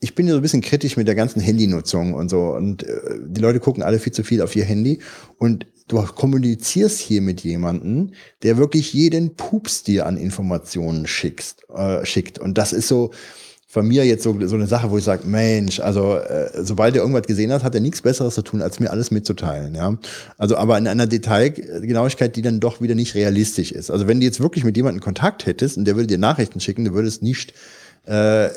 ich 0.00 0.14
bin 0.14 0.26
ja 0.26 0.32
so 0.32 0.38
ein 0.38 0.42
bisschen 0.42 0.60
kritisch 0.60 0.96
mit 0.96 1.08
der 1.08 1.14
ganzen 1.14 1.40
Handynutzung 1.40 2.14
und 2.14 2.28
so. 2.28 2.54
Und 2.54 2.84
äh, 2.84 3.18
die 3.26 3.40
Leute 3.40 3.60
gucken 3.60 3.82
alle 3.82 3.98
viel 3.98 4.12
zu 4.12 4.22
viel 4.22 4.42
auf 4.42 4.54
ihr 4.54 4.64
Handy. 4.64 5.00
Und 5.38 5.66
du 5.88 6.00
kommunizierst 6.02 6.98
hier 7.00 7.20
mit 7.20 7.40
jemandem, 7.40 8.12
der 8.42 8.58
wirklich 8.58 8.92
jeden 8.92 9.34
Pups 9.34 9.82
dir 9.82 10.06
an 10.06 10.16
Informationen 10.16 11.06
schickst, 11.06 11.64
äh, 11.74 12.04
schickt. 12.06 12.38
Und 12.38 12.58
das 12.58 12.72
ist 12.72 12.88
so 12.88 13.10
von 13.70 13.86
mir 13.86 14.06
jetzt 14.06 14.22
so, 14.22 14.34
so 14.46 14.54
eine 14.54 14.66
Sache, 14.66 14.90
wo 14.90 14.96
ich 14.96 15.04
sage, 15.04 15.26
Mensch, 15.26 15.78
also 15.80 16.16
äh, 16.16 16.64
sobald 16.64 16.94
er 16.94 17.02
irgendwas 17.02 17.26
gesehen 17.26 17.52
hat, 17.52 17.64
hat 17.64 17.74
er 17.74 17.82
nichts 17.82 18.00
Besseres 18.00 18.34
zu 18.34 18.40
tun, 18.40 18.62
als 18.62 18.80
mir 18.80 18.90
alles 18.90 19.10
mitzuteilen. 19.10 19.74
Ja? 19.74 19.98
Also 20.38 20.56
aber 20.56 20.78
in 20.78 20.86
einer 20.86 21.06
Detailgenauigkeit, 21.06 22.34
die 22.36 22.42
dann 22.42 22.60
doch 22.60 22.80
wieder 22.80 22.94
nicht 22.94 23.14
realistisch 23.14 23.72
ist. 23.72 23.90
Also 23.90 24.06
wenn 24.06 24.20
du 24.20 24.26
jetzt 24.26 24.40
wirklich 24.40 24.64
mit 24.64 24.76
jemandem 24.76 25.02
Kontakt 25.02 25.44
hättest 25.44 25.76
und 25.76 25.84
der 25.84 25.96
würde 25.96 26.06
dir 26.06 26.18
Nachrichten 26.18 26.60
schicken, 26.60 26.86
du 26.86 26.94
würdest 26.94 27.22
nicht 27.22 27.52
äh, 28.06 28.48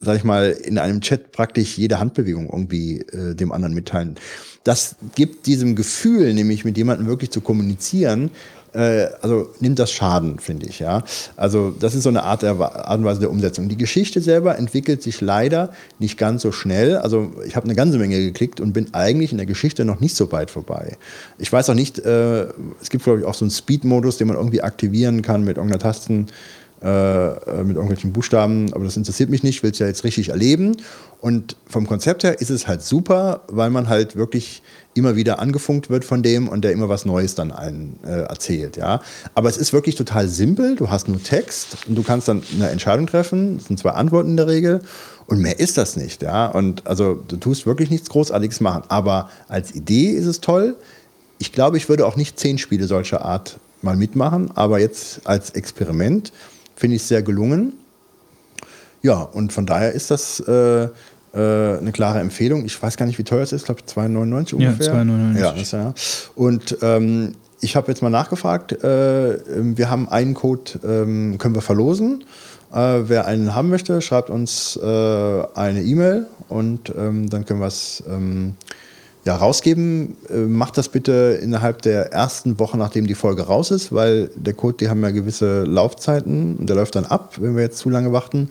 sag 0.00 0.16
ich 0.16 0.24
mal, 0.24 0.50
in 0.50 0.78
einem 0.78 1.00
Chat 1.02 1.30
praktisch 1.32 1.76
jede 1.76 2.00
Handbewegung 2.00 2.48
irgendwie 2.50 3.00
äh, 3.00 3.34
dem 3.34 3.52
anderen 3.52 3.74
mitteilen. 3.74 4.16
Das 4.64 4.96
gibt 5.14 5.46
diesem 5.46 5.76
Gefühl, 5.76 6.32
nämlich 6.32 6.64
mit 6.64 6.76
jemandem 6.76 7.06
wirklich 7.06 7.30
zu 7.30 7.40
kommunizieren, 7.40 8.30
äh, 8.72 9.08
also 9.20 9.50
nimmt 9.60 9.78
das 9.78 9.90
Schaden, 9.92 10.38
finde 10.38 10.66
ich, 10.66 10.78
ja. 10.78 11.02
Also 11.36 11.74
das 11.78 11.94
ist 11.94 12.04
so 12.04 12.08
eine 12.08 12.22
Art, 12.22 12.42
der, 12.42 12.58
Art 12.60 12.98
und 12.98 13.04
Weise 13.04 13.20
der 13.20 13.30
Umsetzung. 13.30 13.68
Die 13.68 13.76
Geschichte 13.76 14.20
selber 14.20 14.56
entwickelt 14.56 15.02
sich 15.02 15.20
leider 15.20 15.70
nicht 15.98 16.16
ganz 16.16 16.42
so 16.42 16.52
schnell. 16.52 16.96
Also 16.96 17.32
ich 17.44 17.56
habe 17.56 17.64
eine 17.64 17.74
ganze 17.74 17.98
Menge 17.98 18.18
geklickt 18.18 18.60
und 18.60 18.72
bin 18.72 18.94
eigentlich 18.94 19.32
in 19.32 19.38
der 19.38 19.46
Geschichte 19.46 19.84
noch 19.84 20.00
nicht 20.00 20.14
so 20.14 20.30
weit 20.32 20.50
vorbei. 20.50 20.96
Ich 21.38 21.52
weiß 21.52 21.68
auch 21.70 21.74
nicht, 21.74 21.98
äh, 21.98 22.44
es 22.80 22.90
gibt 22.90 23.04
glaube 23.04 23.20
ich 23.20 23.24
auch 23.26 23.34
so 23.34 23.44
einen 23.44 23.50
Speed-Modus, 23.50 24.18
den 24.18 24.28
man 24.28 24.36
irgendwie 24.36 24.62
aktivieren 24.62 25.22
kann 25.22 25.44
mit 25.44 25.56
irgendeiner 25.56 25.82
Tasten 25.82 26.26
äh, 26.82 27.62
mit 27.62 27.76
irgendwelchen 27.76 28.12
Buchstaben, 28.12 28.72
aber 28.72 28.84
das 28.84 28.96
interessiert 28.96 29.28
mich 29.28 29.42
nicht, 29.42 29.62
will 29.62 29.70
es 29.70 29.78
ja 29.78 29.86
jetzt 29.86 30.04
richtig 30.04 30.30
erleben. 30.30 30.76
Und 31.20 31.56
vom 31.68 31.86
Konzept 31.86 32.24
her 32.24 32.40
ist 32.40 32.48
es 32.48 32.66
halt 32.66 32.82
super, 32.82 33.42
weil 33.48 33.68
man 33.68 33.88
halt 33.88 34.16
wirklich 34.16 34.62
immer 34.94 35.14
wieder 35.14 35.38
angefunkt 35.38 35.90
wird 35.90 36.04
von 36.04 36.22
dem 36.22 36.48
und 36.48 36.62
der 36.62 36.72
immer 36.72 36.88
was 36.88 37.04
Neues 37.04 37.34
dann 37.34 37.52
einen 37.52 37.98
äh, 38.04 38.22
erzählt, 38.22 38.76
ja. 38.76 39.02
Aber 39.34 39.48
es 39.48 39.56
ist 39.56 39.72
wirklich 39.72 39.94
total 39.94 40.28
simpel. 40.28 40.76
Du 40.76 40.90
hast 40.90 41.08
nur 41.08 41.22
Text 41.22 41.76
und 41.86 41.96
du 41.96 42.02
kannst 42.02 42.28
dann 42.28 42.42
eine 42.54 42.70
Entscheidung 42.70 43.06
treffen. 43.06 43.58
Das 43.58 43.66
sind 43.66 43.78
zwei 43.78 43.90
Antworten 43.90 44.30
in 44.30 44.36
der 44.36 44.46
Regel. 44.46 44.80
Und 45.26 45.40
mehr 45.40 45.60
ist 45.60 45.78
das 45.78 45.96
nicht, 45.96 46.22
ja. 46.22 46.46
Und 46.46 46.86
also 46.86 47.14
du 47.28 47.36
tust 47.36 47.66
wirklich 47.66 47.90
nichts 47.90 48.08
Großartiges 48.08 48.60
machen. 48.60 48.84
Aber 48.88 49.30
als 49.48 49.74
Idee 49.74 50.10
ist 50.10 50.26
es 50.26 50.40
toll. 50.40 50.76
Ich 51.38 51.52
glaube, 51.52 51.76
ich 51.76 51.88
würde 51.88 52.06
auch 52.06 52.16
nicht 52.16 52.38
zehn 52.38 52.58
Spiele 52.58 52.86
solcher 52.86 53.24
Art 53.24 53.60
mal 53.82 53.96
mitmachen, 53.96 54.50
aber 54.54 54.80
jetzt 54.80 55.26
als 55.26 55.50
Experiment 55.50 56.32
finde 56.80 56.96
ich 56.96 57.02
sehr 57.02 57.22
gelungen. 57.22 57.74
Ja, 59.02 59.20
und 59.20 59.52
von 59.52 59.66
daher 59.66 59.92
ist 59.92 60.10
das 60.10 60.40
äh, 60.40 60.84
äh, 60.84 60.88
eine 61.34 61.92
klare 61.92 62.20
Empfehlung. 62.20 62.64
Ich 62.64 62.82
weiß 62.82 62.96
gar 62.96 63.06
nicht, 63.06 63.18
wie 63.18 63.24
teuer 63.24 63.42
es 63.42 63.52
ist. 63.52 63.60
Ich 63.60 63.66
glaube, 63.66 63.82
2,99 63.82 64.54
ungefähr. 64.54 64.86
Ja, 64.86 65.02
2,99. 65.02 65.38
Ja, 65.38 65.50
ist 65.50 65.72
ja. 65.72 65.94
Und 66.34 66.78
ähm, 66.82 67.34
ich 67.60 67.76
habe 67.76 67.88
jetzt 67.88 68.02
mal 68.02 68.10
nachgefragt. 68.10 68.72
Äh, 68.82 69.38
wir 69.76 69.90
haben 69.90 70.08
einen 70.08 70.34
Code, 70.34 70.72
ähm, 70.82 71.36
können 71.38 71.54
wir 71.54 71.62
verlosen. 71.62 72.24
Äh, 72.72 73.02
wer 73.08 73.26
einen 73.26 73.54
haben 73.54 73.68
möchte, 73.68 74.00
schreibt 74.00 74.30
uns 74.30 74.78
äh, 74.82 74.86
eine 75.54 75.82
E-Mail 75.82 76.26
und 76.48 76.92
ähm, 76.96 77.28
dann 77.28 77.44
können 77.44 77.60
wir 77.60 77.66
es 77.66 78.02
ähm, 78.08 78.54
ja, 79.24 79.36
rausgeben. 79.36 80.16
Äh, 80.28 80.36
macht 80.38 80.78
das 80.78 80.88
bitte 80.88 81.38
innerhalb 81.42 81.82
der 81.82 82.12
ersten 82.12 82.58
Woche, 82.58 82.78
nachdem 82.78 83.06
die 83.06 83.14
Folge 83.14 83.42
raus 83.42 83.70
ist, 83.70 83.92
weil 83.92 84.30
der 84.36 84.54
Code, 84.54 84.76
die 84.80 84.88
haben 84.88 85.02
ja 85.02 85.10
gewisse 85.10 85.64
Laufzeiten 85.64 86.56
und 86.56 86.66
der 86.68 86.76
läuft 86.76 86.94
dann 86.94 87.04
ab, 87.06 87.36
wenn 87.40 87.54
wir 87.56 87.62
jetzt 87.62 87.78
zu 87.78 87.90
lange 87.90 88.12
warten. 88.12 88.50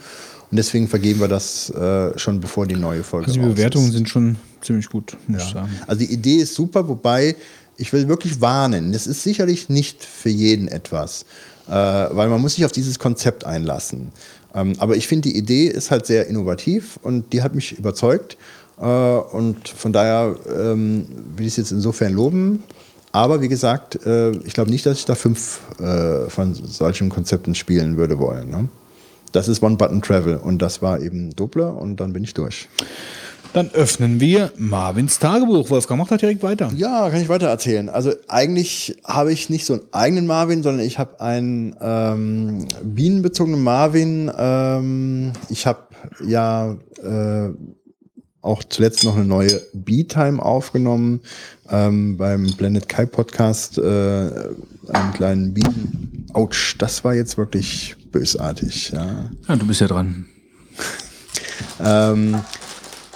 Und 0.52 0.58
deswegen 0.58 0.88
vergeben 0.88 1.20
wir 1.20 1.28
das 1.28 1.70
äh, 1.70 2.18
schon 2.18 2.40
bevor 2.40 2.66
die 2.66 2.76
neue 2.76 3.04
Folge 3.04 3.28
Also 3.28 3.40
die 3.40 3.46
Bewertungen 3.48 3.88
ist. 3.90 3.94
sind 3.94 4.10
schon 4.10 4.36
ziemlich 4.62 4.90
gut, 4.90 5.16
muss 5.28 5.44
ich 5.44 5.48
Ja. 5.50 5.62
sagen. 5.62 5.70
Also 5.88 6.00
die 6.00 6.12
Idee 6.12 6.38
ist 6.38 6.56
super, 6.56 6.88
wobei 6.88 7.36
ich 7.78 7.94
will 7.94 8.08
wirklich 8.08 8.42
warnen, 8.42 8.92
das 8.92 9.08
ist 9.08 9.24
sicherlich 9.24 9.70
nicht 9.70 10.04
für 10.04 10.30
jeden 10.30 10.68
etwas, 10.68 11.26
äh, 11.68 11.72
weil 11.72 12.28
man 12.30 12.42
muss 12.42 12.56
sich 12.56 12.66
auf 12.66 12.72
dieses 12.72 13.00
Konzept 13.00 13.46
einlassen. 13.46 14.12
Ähm, 14.56 14.74
aber 14.80 14.96
ich 14.98 15.08
finde, 15.08 15.30
die 15.30 15.38
Idee 15.38 15.68
ist 15.68 15.92
halt 15.92 16.08
sehr 16.08 16.28
innovativ 16.28 17.00
und 17.04 17.32
die 17.32 17.42
hat 17.44 17.54
mich 17.54 17.78
überzeugt. 17.78 18.36
Äh, 18.80 18.86
und 18.86 19.68
von 19.70 19.94
daher 19.94 20.36
ähm, 20.56 21.08
will 21.36 21.46
ich 21.46 21.54
es 21.54 21.58
jetzt 21.58 21.72
insofern 21.72 22.14
loben. 22.14 22.64
Aber 23.12 23.42
wie 23.42 23.48
gesagt, 23.48 24.06
äh, 24.06 24.32
ich 24.32 24.54
glaube 24.54 24.70
nicht, 24.70 24.86
dass 24.86 25.00
ich 25.00 25.06
da 25.06 25.16
fünf 25.16 25.62
äh, 25.80 26.30
von 26.30 26.54
solchen 26.54 27.10
Konzepten 27.10 27.56
spielen 27.56 27.98
würde 27.98 28.20
wollen. 28.20 28.50
Ne? 28.50 28.70
Das 29.32 29.48
ist 29.48 29.64
One-Button-Travel 29.64 30.38
und 30.38 30.62
das 30.62 30.82
war 30.82 31.00
eben 31.02 31.36
Doppler 31.36 31.76
und 31.76 32.00
dann 32.00 32.14
bin 32.14 32.24
ich 32.24 32.34
durch. 32.34 32.68
Dann 33.54 33.72
öffnen 33.72 34.20
wir 34.20 34.52
Marvins 34.58 35.18
Tagebuch. 35.18 35.72
Wolfgang, 35.72 36.00
mach 36.00 36.08
das 36.08 36.20
direkt 36.20 36.44
weiter. 36.44 36.72
Ja, 36.76 37.10
kann 37.10 37.20
ich 37.20 37.30
weiter 37.30 37.48
erzählen. 37.48 37.90
Also 37.90 38.14
eigentlich 38.28 38.98
habe 39.04 39.34
ich 39.34 39.50
nicht 39.50 39.66
so 39.66 39.74
einen 39.74 39.82
eigenen 39.92 40.28
Marvin, 40.28 40.62
sondern 40.62 40.86
ich 40.86 41.00
habe 41.00 41.20
einen 41.20 41.76
ähm, 41.82 42.68
bienenbezogenen 42.84 43.64
Marvin. 43.64 44.32
Ähm, 44.38 45.32
ich 45.50 45.66
habe 45.66 45.80
ja 46.24 46.78
äh, 47.04 47.50
auch 48.42 48.64
zuletzt 48.64 49.04
noch 49.04 49.16
eine 49.16 49.26
neue 49.26 49.62
Bee-Time 49.74 50.42
aufgenommen 50.42 51.22
ähm, 51.70 52.18
beim 52.18 52.52
Blended 52.56 52.88
Kai 52.88 53.06
Podcast. 53.06 53.78
Äh, 53.78 53.82
einen 53.82 55.14
kleinen 55.14 55.54
Bienen. 55.54 56.26
Autsch, 56.34 56.76
das 56.78 57.04
war 57.04 57.14
jetzt 57.14 57.38
wirklich 57.38 57.96
bösartig. 58.12 58.92
Ja. 58.92 59.30
Ja, 59.48 59.56
du 59.56 59.68
bist 59.68 59.82
ja 59.82 59.88
dran. 59.88 60.26
Ähm, 61.84 62.42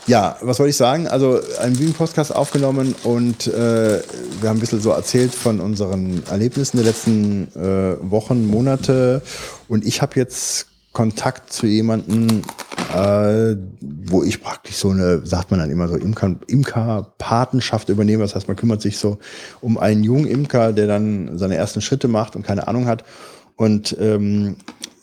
ja, 0.06 0.38
was 0.42 0.60
wollte 0.60 0.72
ich 0.72 0.78
sagen? 0.78 1.08
Also 1.08 1.40
einen 1.62 1.78
Bühnen-Podcast 1.78 2.36
aufgenommen 2.36 2.94
und 3.04 3.48
äh, 3.48 4.02
wir 4.42 4.50
haben 4.50 4.58
ein 4.58 4.60
bisschen 4.60 4.82
so 4.82 4.90
erzählt 4.90 5.34
von 5.34 5.62
unseren 5.62 6.24
Erlebnissen 6.30 6.78
der 6.78 6.88
letzten 6.88 7.48
äh, 7.56 7.96
Wochen, 8.12 8.48
Monate 8.48 9.22
und 9.70 9.86
ich 9.86 10.02
habe 10.02 10.20
jetzt 10.20 10.68
Kontakt 10.92 11.54
zu 11.54 11.66
jemandem, 11.66 12.44
äh, 12.94 13.56
wo 13.82 14.24
ich 14.24 14.42
praktisch 14.42 14.76
so 14.76 14.90
eine, 14.90 15.26
sagt 15.26 15.52
man 15.52 15.60
dann 15.60 15.70
immer 15.72 15.88
so, 15.88 15.96
Imker- 15.96 16.40
Imker-Patenschaft 16.48 17.90
übernehme. 17.90 18.24
Das 18.24 18.36
heißt, 18.36 18.48
man 18.48 18.58
kümmert 18.58 18.82
sich 18.82 18.98
so 18.98 19.18
um 19.62 19.78
einen 19.78 20.04
jungen 20.04 20.28
Imker, 20.28 20.74
der 20.74 20.88
dann 20.88 21.38
seine 21.38 21.56
ersten 21.56 21.82
Schritte 21.82 22.08
macht 22.08 22.36
und 22.36 22.44
keine 22.44 22.68
Ahnung 22.68 22.86
hat. 22.86 23.04
Und 23.56 23.96
ähm, 24.00 24.56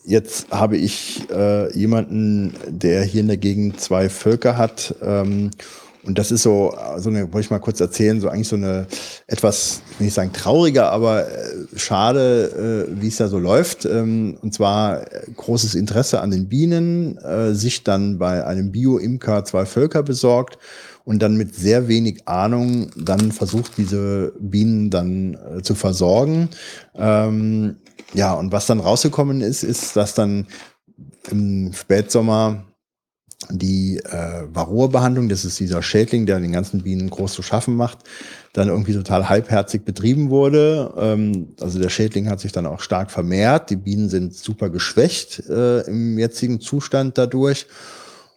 jetzt 0.05 0.51
habe 0.51 0.77
ich 0.77 1.29
äh, 1.31 1.73
jemanden, 1.77 2.55
der 2.69 3.03
hier 3.05 3.21
in 3.21 3.29
der 3.29 3.37
Gegend 3.37 3.81
zwei 3.81 4.09
Völker 4.09 4.57
hat. 4.57 4.95
Ähm, 5.03 5.51
und 6.03 6.19
das 6.19 6.31
ist 6.31 6.43
so, 6.43 6.75
so 6.99 7.11
eine, 7.11 7.25
wollte 7.25 7.41
ich 7.41 7.51
mal 7.51 7.59
kurz 7.59 7.81
erzählen, 7.81 8.21
so 8.21 8.29
eigentlich 8.29 8.49
so 8.49 8.57
eine 8.57 8.87
etwas, 9.27 9.83
ich 9.91 10.01
will 10.01 10.05
nicht 10.07 10.15
sagen 10.15 10.33
trauriger, 10.33 10.91
aber 10.91 11.29
äh, 11.29 11.67
schade, 11.77 12.89
äh, 12.89 13.01
wie 13.03 13.09
es 13.09 13.19
da 13.19 13.29
so 13.29 13.39
läuft. 13.39 13.85
Ähm, 13.85 14.39
und 14.41 14.55
zwar 14.55 15.03
äh, 15.03 15.27
großes 15.37 15.75
Interesse 15.75 16.21
an 16.21 16.31
den 16.31 16.49
Bienen, 16.49 17.19
äh, 17.19 17.55
sich 17.55 17.85
dann 17.85 18.19
bei 18.19 18.47
einem 18.47 18.73
Bio-Imker 18.73 19.45
zwei 19.45 19.67
Völker 19.67 20.03
besorgt 20.03 20.59
und 21.05 21.21
dann 21.21 21.37
mit 21.37 21.55
sehr 21.55 21.87
wenig 21.89 22.27
Ahnung 22.27 22.91
dann 22.97 23.31
versucht, 23.31 23.77
diese 23.77 24.33
Bienen 24.41 24.89
dann 24.89 25.35
äh, 25.35 25.63
zu 25.63 25.75
versorgen. 25.75 26.49
Ähm, 26.95 27.77
ja, 28.15 28.33
und 28.33 28.53
was 28.53 28.67
dann 28.67 28.81
rausgekommen 28.81 29.43
ist, 29.43 29.65
ist, 29.65 29.97
dass 29.97 30.15
dann 30.15 30.47
im 31.31 31.73
Spätsommer 31.75 32.65
die 33.49 33.99
äh, 33.99 34.47
Varroa-Behandlung, 34.53 35.29
das 35.29 35.45
ist 35.45 35.59
dieser 35.59 35.83
Schädling, 35.83 36.27
der 36.27 36.41
den 36.41 36.53
ganzen 36.53 36.83
Bienen 36.83 37.09
groß 37.09 37.33
zu 37.33 37.43
schaffen 37.43 37.75
macht, 37.75 37.99
dann 38.53 38.69
irgendwie 38.69 38.93
total 38.93 39.29
halbherzig 39.29 39.85
betrieben 39.85 40.29
wurde. 40.29 40.93
Ähm, 40.97 41.55
also 41.61 41.79
der 41.79 41.89
Schädling 41.89 42.29
hat 42.29 42.41
sich 42.41 42.53
dann 42.53 42.67
auch 42.67 42.81
stark 42.81 43.11
vermehrt. 43.11 43.71
Die 43.71 43.77
Bienen 43.77 44.09
sind 44.09 44.35
super 44.35 44.69
geschwächt 44.69 45.43
äh, 45.49 45.81
im 45.83 46.19
jetzigen 46.19 46.61
Zustand 46.61 47.17
dadurch. 47.17 47.67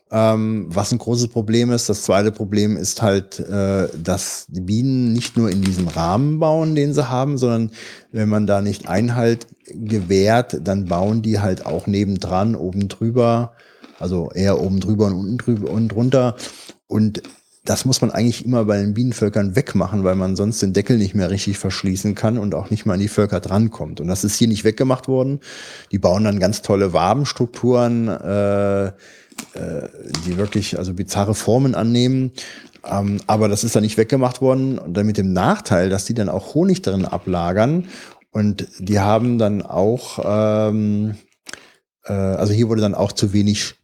Ähm, 0.10 0.68
was 0.70 0.92
ein 0.92 1.00
großes 1.00 1.30
Problem 1.30 1.72
ist. 1.72 1.90
Das 1.90 2.04
zweite 2.04 2.32
Problem 2.32 2.78
ist 2.78 3.02
halt, 3.02 3.40
äh, 3.40 3.88
dass 3.98 4.46
die 4.48 4.62
Bienen 4.62 5.12
nicht 5.12 5.38
nur 5.38 5.50
in 5.50 5.64
diesem 5.64 5.88
Rahmen 5.88 6.40
bauen, 6.40 6.76
den 6.76 6.94
sie 6.94 7.10
haben, 7.10 7.40
sondern 7.40 7.72
wenn 8.12 8.30
man 8.30 8.46
da 8.46 8.62
nicht 8.62 8.88
Einhalt 8.88 9.48
gewährt, 9.66 10.60
dann 10.64 10.86
bauen 10.86 11.24
die 11.24 11.40
halt 11.40 11.66
auch 11.66 11.88
nebendran, 11.88 12.56
oben 12.56 12.90
drüber, 12.90 13.54
also 14.00 14.32
eher 14.34 14.62
oben 14.62 14.80
drüber 14.80 15.08
und 15.08 15.14
unten 15.14 15.38
drüber 15.38 15.72
und 15.72 15.90
drunter. 15.90 16.36
Und 16.88 17.22
das 17.66 17.86
muss 17.86 18.02
man 18.02 18.12
eigentlich 18.12 18.46
immer 18.46 18.66
bei 18.66 18.78
den 18.78 18.94
Bienenvölkern 18.94 19.56
wegmachen, 19.56 20.04
weil 20.04 20.16
man 20.16 20.36
sonst 20.36 20.62
den 20.62 20.74
Deckel 20.74 20.98
nicht 20.98 21.16
mehr 21.16 21.30
richtig 21.30 21.58
verschließen 21.58 22.14
kann 22.14 22.38
und 22.38 22.56
auch 22.56 22.70
nicht 22.70 22.86
mal 22.86 22.96
an 22.96 23.00
die 23.00 23.08
Völker 23.08 23.40
drankommt. 23.40 24.02
Und 24.02 24.08
das 24.08 24.26
ist 24.26 24.36
hier 24.36 24.50
nicht 24.50 24.66
weggemacht 24.66 25.08
worden. 25.08 25.40
Die 25.92 26.00
bauen 26.00 26.26
dann 26.26 26.40
ganz 26.40 26.62
tolle 26.62 26.92
Wabenstrukturen, 26.92 28.10
äh, 28.10 28.88
äh, 28.88 28.92
die 30.26 30.38
wirklich 30.38 30.78
also 30.78 30.94
bizarre 30.94 31.36
Formen 31.36 31.74
annehmen. 31.74 32.34
Ähm, 32.86 33.22
aber 33.28 33.48
das 33.48 33.64
ist 33.64 33.78
dann 33.78 33.84
nicht 33.84 33.98
weggemacht 33.98 34.42
worden 34.42 34.78
und 34.78 34.96
dann 34.96 35.06
mit 35.06 35.18
dem 35.18 35.32
Nachteil, 35.32 35.90
dass 35.90 36.04
die 36.04 36.14
dann 36.14 36.28
auch 36.28 36.54
Honig 36.54 36.82
darin 36.82 37.06
ablagern 37.06 37.88
und 38.34 38.68
die 38.80 39.00
haben 39.00 39.38
dann 39.38 39.62
auch, 39.62 40.20
ähm, 40.26 41.16
äh, 42.04 42.14
also 42.14 42.52
hier 42.52 42.68
wurde 42.68 42.82
dann 42.82 42.96
auch 42.96 43.12
zu 43.12 43.32
wenig 43.32 43.76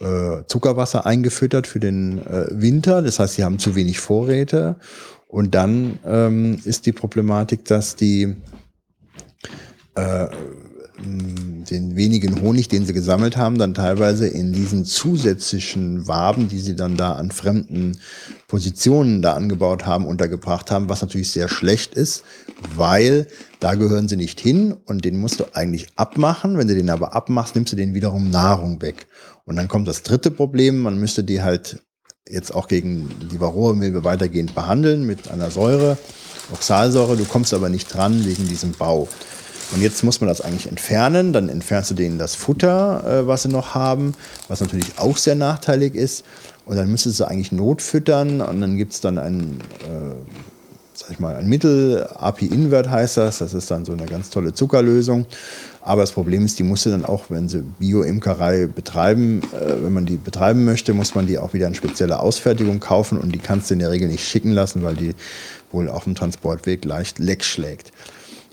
äh, 0.00 0.44
Zuckerwasser 0.46 1.06
eingefüttert 1.06 1.66
für 1.66 1.80
den 1.80 2.18
äh, 2.26 2.46
Winter. 2.50 3.02
Das 3.02 3.18
heißt, 3.18 3.34
sie 3.34 3.44
haben 3.44 3.58
zu 3.58 3.74
wenig 3.74 4.00
Vorräte. 4.00 4.76
Und 5.34 5.54
dann 5.54 5.98
ähm, 6.06 6.60
ist 6.64 6.86
die 6.86 6.92
Problematik, 6.92 7.64
dass 7.64 7.96
die, 7.96 8.36
äh, 9.96 10.26
den 10.96 11.96
wenigen 11.96 12.40
Honig, 12.40 12.68
den 12.68 12.86
sie 12.86 12.92
gesammelt 12.92 13.36
haben, 13.36 13.58
dann 13.58 13.74
teilweise 13.74 14.28
in 14.28 14.52
diesen 14.52 14.84
zusätzlichen 14.84 16.06
Waben, 16.06 16.46
die 16.46 16.60
sie 16.60 16.76
dann 16.76 16.96
da 16.96 17.14
an 17.14 17.32
fremden 17.32 17.98
Positionen 18.46 19.22
da 19.22 19.34
angebaut 19.34 19.86
haben, 19.86 20.06
untergebracht 20.06 20.70
haben, 20.70 20.88
was 20.88 21.02
natürlich 21.02 21.32
sehr 21.32 21.48
schlecht 21.48 21.94
ist, 21.94 22.22
weil 22.76 23.26
da 23.58 23.74
gehören 23.74 24.06
sie 24.06 24.16
nicht 24.16 24.38
hin 24.38 24.76
und 24.84 25.04
den 25.04 25.18
musst 25.18 25.40
du 25.40 25.46
eigentlich 25.52 25.88
abmachen. 25.96 26.58
Wenn 26.58 26.68
du 26.68 26.76
den 26.76 26.90
aber 26.90 27.16
abmachst, 27.16 27.56
nimmst 27.56 27.72
du 27.72 27.76
den 27.76 27.94
wiederum 27.94 28.30
Nahrung 28.30 28.80
weg. 28.80 29.08
Und 29.44 29.56
dann 29.56 29.68
kommt 29.68 29.88
das 29.88 30.02
dritte 30.02 30.30
Problem, 30.30 30.80
man 30.80 30.98
müsste 30.98 31.24
die 31.24 31.42
halt 31.42 31.80
jetzt 32.28 32.54
auch 32.54 32.68
gegen 32.68 33.10
die 33.30 33.40
Varroa-Milbe 33.40 34.04
weitergehend 34.04 34.54
behandeln 34.54 35.06
mit 35.06 35.30
einer 35.30 35.50
Säure, 35.50 35.98
Oxalsäure. 36.52 37.16
Du 37.16 37.24
kommst 37.24 37.52
aber 37.52 37.68
nicht 37.68 37.92
dran 37.92 38.24
wegen 38.24 38.48
diesem 38.48 38.72
Bau. 38.72 39.08
Und 39.72 39.82
jetzt 39.82 40.04
muss 40.04 40.20
man 40.20 40.28
das 40.28 40.40
eigentlich 40.40 40.68
entfernen. 40.68 41.32
Dann 41.32 41.48
entfernst 41.48 41.90
du 41.90 41.94
denen 41.94 42.18
das 42.18 42.34
Futter, 42.34 43.04
äh, 43.06 43.26
was 43.26 43.42
sie 43.42 43.48
noch 43.48 43.74
haben, 43.74 44.14
was 44.48 44.60
natürlich 44.60 44.98
auch 44.98 45.16
sehr 45.16 45.34
nachteilig 45.34 45.94
ist. 45.94 46.24
Und 46.64 46.76
dann 46.76 46.90
müsstest 46.90 47.20
du 47.20 47.24
eigentlich 47.24 47.52
notfüttern 47.52 48.40
und 48.40 48.60
dann 48.60 48.76
gibt 48.78 48.94
es 48.94 49.00
dann 49.02 49.18
ein, 49.18 49.58
äh, 49.82 50.14
sag 50.94 51.10
ich 51.10 51.18
mal, 51.18 51.36
ein 51.36 51.46
Mittel, 51.46 52.06
API-Invert 52.14 52.88
heißt 52.88 53.18
das. 53.18 53.38
Das 53.38 53.52
ist 53.52 53.70
dann 53.70 53.84
so 53.84 53.92
eine 53.92 54.06
ganz 54.06 54.30
tolle 54.30 54.54
Zuckerlösung. 54.54 55.26
Aber 55.86 56.00
das 56.00 56.12
Problem 56.12 56.46
ist, 56.46 56.58
die 56.58 56.62
musst 56.62 56.86
du 56.86 56.90
dann 56.90 57.04
auch, 57.04 57.24
wenn 57.28 57.46
sie 57.50 57.62
Bio-Imkerei 57.78 58.66
betreiben, 58.66 59.42
äh, 59.52 59.84
wenn 59.84 59.92
man 59.92 60.06
die 60.06 60.16
betreiben 60.16 60.64
möchte, 60.64 60.94
muss 60.94 61.14
man 61.14 61.26
die 61.26 61.38
auch 61.38 61.52
wieder 61.52 61.66
in 61.66 61.74
spezielle 61.74 62.20
Ausfertigung 62.20 62.80
kaufen 62.80 63.18
und 63.18 63.32
die 63.32 63.38
kannst 63.38 63.68
du 63.68 63.74
in 63.74 63.80
der 63.80 63.90
Regel 63.90 64.08
nicht 64.08 64.26
schicken 64.26 64.52
lassen, 64.52 64.82
weil 64.82 64.94
die 64.94 65.14
wohl 65.72 65.90
auf 65.90 66.04
dem 66.04 66.14
Transportweg 66.14 66.86
leicht 66.86 67.18
leck 67.18 67.44
schlägt. 67.44 67.92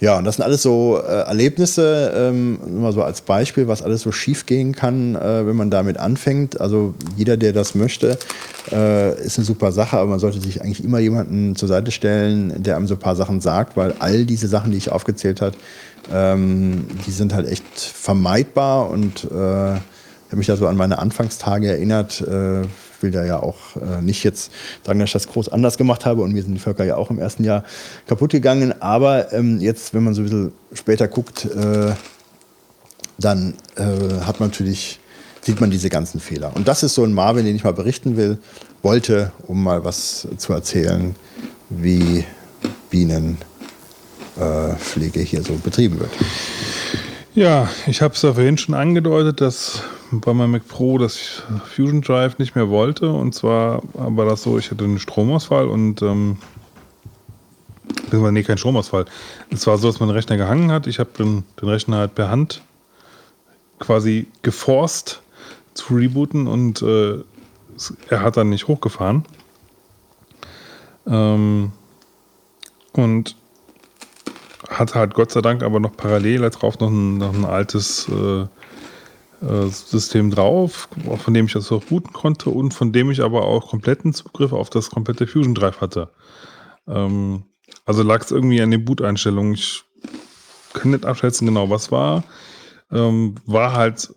Ja, 0.01 0.17
und 0.17 0.25
das 0.25 0.37
sind 0.37 0.43
alles 0.43 0.63
so 0.63 0.99
äh, 0.99 1.27
Erlebnisse, 1.27 2.11
ähm, 2.15 2.81
mal 2.81 2.91
so 2.91 3.03
als 3.03 3.21
Beispiel, 3.21 3.67
was 3.67 3.83
alles 3.83 4.01
so 4.01 4.11
schief 4.11 4.47
gehen 4.47 4.73
kann, 4.73 5.15
äh, 5.15 5.45
wenn 5.45 5.55
man 5.55 5.69
damit 5.69 5.97
anfängt. 5.97 6.59
Also 6.59 6.95
jeder, 7.15 7.37
der 7.37 7.53
das 7.53 7.75
möchte, 7.75 8.17
äh, 8.71 9.23
ist 9.23 9.37
eine 9.37 9.45
super 9.45 9.71
Sache, 9.71 9.97
aber 9.97 10.09
man 10.09 10.19
sollte 10.19 10.41
sich 10.41 10.63
eigentlich 10.63 10.83
immer 10.83 10.97
jemanden 10.97 11.55
zur 11.55 11.67
Seite 11.69 11.91
stellen, 11.91 12.63
der 12.63 12.77
einem 12.77 12.87
so 12.87 12.95
ein 12.95 12.99
paar 12.99 13.15
Sachen 13.15 13.41
sagt, 13.41 13.77
weil 13.77 13.93
all 13.99 14.25
diese 14.25 14.47
Sachen, 14.47 14.71
die 14.71 14.77
ich 14.77 14.91
aufgezählt 14.91 15.39
habe, 15.39 15.55
ähm, 16.11 16.87
die 17.05 17.11
sind 17.11 17.33
halt 17.33 17.47
echt 17.47 17.79
vermeidbar 17.79 18.89
und 18.89 19.25
äh, 19.25 19.35
habe 19.35 20.37
mich 20.37 20.47
da 20.47 20.55
so 20.55 20.67
an 20.67 20.77
meine 20.77 20.99
Anfangstage 20.99 21.67
erinnert. 21.67 22.21
Äh, 22.21 22.63
will 23.01 23.11
da 23.11 23.25
ja 23.25 23.41
auch 23.41 23.75
äh, 23.77 24.01
nicht 24.01 24.23
jetzt 24.23 24.51
sagen, 24.85 24.99
dass 24.99 25.09
ich 25.09 25.13
das 25.13 25.27
groß 25.27 25.49
anders 25.49 25.77
gemacht 25.77 26.05
habe 26.05 26.21
und 26.21 26.33
mir 26.33 26.43
sind 26.43 26.53
die 26.53 26.59
Völker 26.59 26.83
ja 26.83 26.95
auch 26.95 27.09
im 27.09 27.19
ersten 27.19 27.43
Jahr 27.43 27.63
kaputt 28.07 28.31
gegangen. 28.31 28.79
Aber 28.81 29.33
ähm, 29.33 29.59
jetzt, 29.59 29.93
wenn 29.93 30.03
man 30.03 30.13
so 30.13 30.21
ein 30.21 30.25
bisschen 30.25 30.51
später 30.73 31.07
guckt, 31.07 31.45
äh, 31.45 31.93
dann 33.17 33.55
äh, 33.75 34.21
hat 34.23 34.39
man 34.39 34.49
natürlich, 34.49 34.99
sieht 35.41 35.61
man 35.61 35.71
diese 35.71 35.89
ganzen 35.89 36.19
Fehler. 36.19 36.55
Und 36.55 36.67
das 36.67 36.83
ist 36.83 36.95
so 36.95 37.03
ein 37.03 37.13
Marvin, 37.13 37.45
den 37.45 37.55
ich 37.55 37.63
mal 37.63 37.73
berichten 37.73 38.17
will, 38.17 38.37
wollte, 38.81 39.31
um 39.47 39.63
mal 39.63 39.83
was 39.83 40.27
zu 40.37 40.53
erzählen, 40.53 41.15
wie 41.69 42.25
Bienenpflege 44.41 45.19
hier 45.21 45.43
so 45.43 45.53
betrieben 45.55 45.99
wird. 45.99 46.11
Ja, 47.33 47.69
ich 47.87 48.01
habe 48.01 48.13
es 48.13 48.21
ja 48.21 48.33
vorhin 48.33 48.57
schon 48.57 48.75
angedeutet, 48.75 49.39
dass 49.39 49.83
bei 50.11 50.33
meinem 50.33 50.51
Mac 50.51 50.67
Pro 50.67 50.97
das 50.97 51.43
Fusion 51.73 52.01
Drive 52.01 52.37
nicht 52.39 52.55
mehr 52.55 52.69
wollte. 52.69 53.09
Und 53.09 53.33
zwar 53.33 53.81
war 53.93 54.25
das 54.25 54.43
so, 54.43 54.57
ich 54.57 54.69
hatte 54.69 54.83
einen 54.83 54.99
Stromausfall 54.99 55.67
und 55.67 56.01
ähm, 56.01 56.37
nee, 58.11 58.43
kein 58.43 58.57
Stromausfall. 58.57 59.05
Es 59.49 59.65
war 59.65 59.77
so, 59.77 59.87
dass 59.87 60.01
mein 60.01 60.09
Rechner 60.09 60.35
gehangen 60.35 60.71
hat. 60.71 60.87
Ich 60.87 60.99
habe 60.99 61.11
den, 61.17 61.45
den 61.61 61.69
Rechner 61.69 61.97
halt 61.97 62.15
per 62.15 62.29
Hand 62.29 62.61
quasi 63.79 64.27
geforst 64.41 65.21
zu 65.73 65.95
rebooten 65.95 66.47
und 66.47 66.81
äh, 66.81 67.19
er 68.09 68.21
hat 68.21 68.35
dann 68.35 68.49
nicht 68.49 68.67
hochgefahren. 68.67 69.23
Ähm, 71.07 71.71
und 72.91 73.35
hat 74.71 74.95
halt 74.95 75.13
Gott 75.13 75.31
sei 75.31 75.41
Dank 75.41 75.63
aber 75.63 75.79
noch 75.79 75.95
parallel 75.95 76.49
darauf 76.49 76.79
noch 76.79 76.89
ein, 76.89 77.17
noch 77.17 77.33
ein 77.33 77.45
altes 77.45 78.07
äh, 78.09 78.41
äh, 79.45 79.67
System 79.67 80.31
drauf, 80.31 80.87
von 81.17 81.33
dem 81.33 81.45
ich 81.45 81.53
das 81.53 81.71
auch 81.71 81.83
booten 81.83 82.13
konnte 82.13 82.49
und 82.49 82.73
von 82.73 82.91
dem 82.93 83.11
ich 83.11 83.21
aber 83.21 83.43
auch 83.43 83.69
kompletten 83.69 84.13
Zugriff 84.13 84.53
auf 84.53 84.69
das 84.69 84.89
komplette 84.89 85.27
Fusion 85.27 85.55
Drive 85.55 85.81
hatte. 85.81 86.09
Ähm, 86.87 87.43
also 87.85 88.03
lag 88.03 88.21
es 88.21 88.31
irgendwie 88.31 88.61
an 88.61 88.71
den 88.71 88.85
Boot-Einstellungen. 88.85 89.53
Ich 89.53 89.83
kann 90.73 90.91
nicht 90.91 91.05
abschätzen 91.05 91.47
genau, 91.47 91.69
was 91.69 91.91
war. 91.91 92.23
Ähm, 92.91 93.35
war 93.45 93.73
halt 93.73 94.13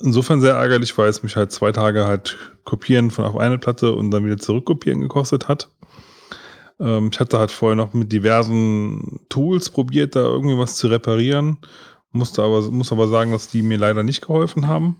insofern 0.00 0.40
sehr 0.40 0.54
ärgerlich, 0.54 0.96
weil 0.98 1.08
es 1.08 1.22
mich 1.22 1.36
halt 1.36 1.52
zwei 1.52 1.72
Tage 1.72 2.06
halt 2.06 2.36
kopieren 2.64 3.10
von 3.10 3.24
auf 3.24 3.36
eine 3.36 3.58
Platte 3.58 3.94
und 3.94 4.10
dann 4.10 4.24
wieder 4.26 4.38
zurückkopieren 4.38 5.00
gekostet 5.00 5.48
hat. 5.48 5.68
Ähm, 6.82 7.10
ich 7.12 7.20
hatte 7.20 7.38
halt 7.38 7.50
vorher 7.50 7.76
noch 7.76 7.94
mit 7.94 8.12
diversen 8.12 9.20
Tools 9.28 9.70
probiert, 9.70 10.16
da 10.16 10.20
irgendwie 10.20 10.58
was 10.58 10.76
zu 10.76 10.88
reparieren. 10.88 11.58
Musste 12.10 12.42
aber, 12.42 12.62
muss 12.70 12.92
aber 12.92 13.08
sagen, 13.08 13.32
dass 13.32 13.48
die 13.48 13.62
mir 13.62 13.78
leider 13.78 14.02
nicht 14.02 14.26
geholfen 14.26 14.66
haben. 14.66 14.96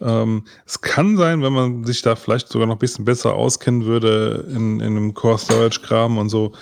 Ähm, 0.00 0.44
es 0.66 0.80
kann 0.80 1.16
sein, 1.16 1.42
wenn 1.42 1.52
man 1.52 1.84
sich 1.84 2.02
da 2.02 2.16
vielleicht 2.16 2.48
sogar 2.48 2.66
noch 2.66 2.76
ein 2.76 2.80
bisschen 2.80 3.04
besser 3.04 3.34
auskennen 3.34 3.84
würde 3.84 4.46
in, 4.50 4.80
in 4.80 4.96
einem 4.96 5.14
Core 5.14 5.38
Storage 5.38 5.80
Kram 5.80 6.18
und 6.18 6.28
so, 6.28 6.52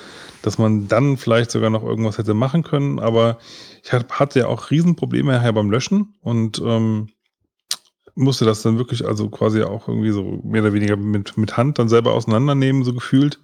dass 0.42 0.58
man 0.58 0.88
dann 0.88 1.16
vielleicht 1.16 1.50
sogar 1.50 1.70
noch 1.70 1.82
irgendwas 1.82 2.18
hätte 2.18 2.34
machen 2.34 2.62
können. 2.62 2.98
Aber 2.98 3.38
ich 3.82 3.92
hatte 3.92 4.38
ja 4.38 4.46
auch 4.46 4.70
Riesenprobleme 4.70 5.32
nachher 5.32 5.52
beim 5.52 5.70
Löschen 5.70 6.14
und 6.20 6.62
ähm, 6.64 7.08
musste 8.20 8.44
das 8.44 8.62
dann 8.62 8.78
wirklich 8.78 9.06
also 9.06 9.28
quasi 9.28 9.62
auch 9.62 9.88
irgendwie 9.88 10.10
so 10.10 10.40
mehr 10.44 10.62
oder 10.62 10.72
weniger 10.72 10.96
mit, 10.96 11.36
mit 11.36 11.56
Hand 11.56 11.78
dann 11.78 11.88
selber 11.88 12.12
auseinandernehmen, 12.14 12.84
so 12.84 12.94
gefühlt. 12.94 13.40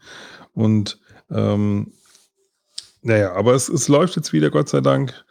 Und 0.54 0.98
ähm, 1.30 1.92
naja, 3.02 3.34
aber 3.34 3.54
es, 3.54 3.68
es 3.68 3.88
läuft 3.88 4.16
jetzt 4.16 4.32
wieder, 4.32 4.50
Gott 4.50 4.68
sei 4.68 4.80
Dank. 4.80 5.24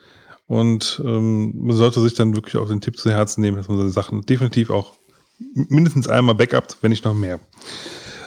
Und 0.48 1.02
ähm, 1.04 1.54
man 1.66 1.76
sollte 1.76 2.02
sich 2.02 2.14
dann 2.14 2.36
wirklich 2.36 2.58
auch 2.58 2.68
den 2.68 2.82
Tipp 2.82 2.98
zu 2.98 3.12
Herzen 3.12 3.42
nehmen, 3.42 3.58
dass 3.58 3.68
man 3.68 3.78
seine 3.78 3.90
Sachen 3.90 4.22
definitiv 4.22 4.70
auch 4.70 4.94
mindestens 5.54 6.08
einmal 6.08 6.36
backupt, 6.36 6.78
wenn 6.82 6.92
nicht 6.92 7.06
noch 7.06 7.16
mehr. 7.16 7.40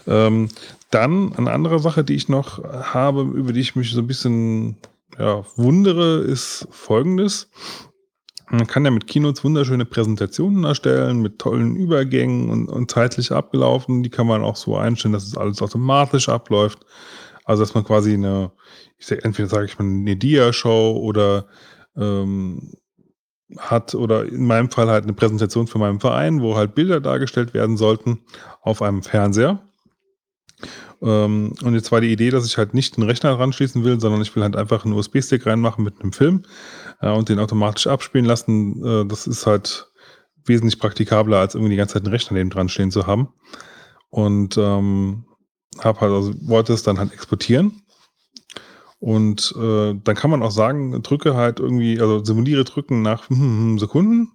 Ähm, 0.07 0.49
dann 0.91 1.35
eine 1.35 1.51
andere 1.51 1.79
Sache, 1.79 2.03
die 2.03 2.15
ich 2.15 2.29
noch 2.29 2.63
habe, 2.65 3.23
über 3.23 3.53
die 3.53 3.61
ich 3.61 3.77
mich 3.77 3.93
so 3.93 4.01
ein 4.01 4.07
bisschen 4.07 4.77
ja, 5.19 5.45
wundere, 5.57 6.21
ist 6.21 6.67
folgendes. 6.71 7.51
Man 8.51 8.67
kann 8.67 8.85
ja 8.85 8.91
mit 8.91 9.07
Keynotes 9.07 9.45
wunderschöne 9.45 9.85
Präsentationen 9.85 10.65
erstellen, 10.65 11.21
mit 11.21 11.39
tollen 11.39 11.77
Übergängen 11.77 12.49
und, 12.49 12.69
und 12.69 12.91
zeitlich 12.91 13.31
abgelaufen. 13.31 14.03
Die 14.03 14.11
kann 14.11 14.27
man 14.27 14.43
auch 14.43 14.57
so 14.57 14.77
einstellen, 14.77 15.13
dass 15.13 15.27
es 15.27 15.37
alles 15.37 15.61
automatisch 15.61 16.29
abläuft. 16.29 16.79
Also, 17.45 17.63
dass 17.63 17.75
man 17.75 17.85
quasi 17.85 18.15
eine, 18.15 18.53
ich 18.99 19.07
sag, 19.07 19.25
entweder 19.25 19.49
sage 19.49 19.67
ich 19.67 19.79
mal, 19.79 19.85
eine 19.85 20.17
Dia-Show 20.17 20.97
oder 20.97 21.47
ähm, 21.97 22.73
hat 23.59 23.95
oder 23.95 24.27
in 24.27 24.47
meinem 24.47 24.71
Fall 24.71 24.89
halt 24.89 25.05
eine 25.05 25.15
Präsentation 25.15 25.67
für 25.67 25.79
meinen 25.79 26.01
Verein, 26.01 26.41
wo 26.41 26.57
halt 26.57 26.75
Bilder 26.75 27.01
dargestellt 27.01 27.55
werden 27.55 27.77
sollten 27.77 28.21
auf 28.63 28.83
einem 28.83 29.03
Fernseher. 29.03 29.61
Ähm, 31.01 31.55
und 31.63 31.75
jetzt 31.75 31.93
war 31.93 32.01
die 32.01 32.13
Idee, 32.13 32.31
dass 32.31 32.47
ich 32.47 32.59
halt 32.59 32.75
nicht 32.75 32.97
einen 32.97 33.09
Rechner 33.09 33.39
ranschließen 33.39 33.85
will, 33.85 34.01
sondern 34.01 34.23
ich 34.23 34.35
will 34.35 34.43
halt 34.43 34.57
einfach 34.57 34.85
einen 34.85 34.95
USB-Stick 34.95 35.47
reinmachen 35.47 35.85
mit 35.85 36.01
einem 36.01 36.13
Film 36.13 36.43
äh, 37.01 37.11
und 37.11 37.29
den 37.29 37.39
automatisch 37.39 37.87
abspielen 37.87 38.27
lassen. 38.27 38.85
Äh, 38.85 39.07
das 39.07 39.27
ist 39.27 39.47
halt 39.47 39.91
wesentlich 40.45 40.79
praktikabler, 40.79 41.39
als 41.39 41.55
irgendwie 41.55 41.73
die 41.73 41.77
ganze 41.77 41.95
Zeit 41.95 42.05
einen 42.05 42.13
Rechner 42.13 42.37
neben 42.37 42.51
dran 42.51 42.69
stehen 42.69 42.91
zu 42.91 43.07
haben. 43.07 43.29
Und 44.11 44.57
ähm, 44.57 45.27
habe 45.79 46.01
halt 46.01 46.13
also, 46.13 46.33
wollte 46.43 46.73
es 46.73 46.83
dann 46.83 46.99
halt 46.99 47.13
exportieren 47.13 47.83
und 49.01 49.55
äh, 49.57 49.95
dann 49.95 50.17
kann 50.17 50.31
man 50.31 50.43
auch 50.43 50.51
sagen, 50.51 51.03
drücke 51.03 51.35
halt 51.35 51.61
irgendwie, 51.61 52.01
also 52.01 52.25
simuliere 52.25 52.65
drücken 52.65 53.03
nach 53.03 53.29
hm, 53.29 53.39
hm, 53.39 53.59
hm, 53.59 53.79
Sekunden. 53.79 54.33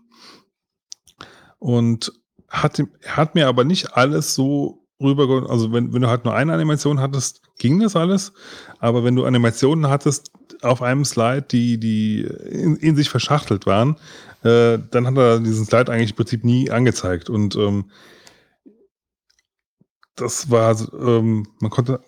Und 1.59 2.13
hat, 2.47 2.81
hat 3.05 3.35
mir 3.35 3.47
aber 3.47 3.63
nicht 3.63 3.93
alles 3.95 4.35
so 4.35 4.82
rüber, 5.03 5.49
also 5.49 5.71
wenn, 5.71 5.93
wenn 5.93 6.01
du 6.01 6.07
halt 6.07 6.25
nur 6.25 6.33
eine 6.33 6.53
Animation 6.53 6.99
hattest, 6.99 7.41
ging 7.59 7.79
das 7.79 7.95
alles. 7.95 8.33
Aber 8.79 9.03
wenn 9.03 9.15
du 9.15 9.25
Animationen 9.25 9.89
hattest 9.89 10.31
auf 10.61 10.81
einem 10.81 11.05
Slide, 11.05 11.43
die, 11.43 11.79
die 11.79 12.21
in, 12.21 12.77
in 12.77 12.95
sich 12.95 13.09
verschachtelt 13.09 13.65
waren, 13.65 13.97
äh, 14.43 14.79
dann 14.91 15.05
hat 15.05 15.17
er 15.17 15.39
diesen 15.39 15.65
Slide 15.65 15.91
eigentlich 15.91 16.11
im 16.11 16.15
Prinzip 16.15 16.43
nie 16.43 16.71
angezeigt. 16.71 17.29
Und 17.29 17.55
ähm, 17.55 17.91
das 20.15 20.49
war, 20.49 20.75
ähm, 20.93 21.47
man 21.59 21.71
konnte 21.71 21.99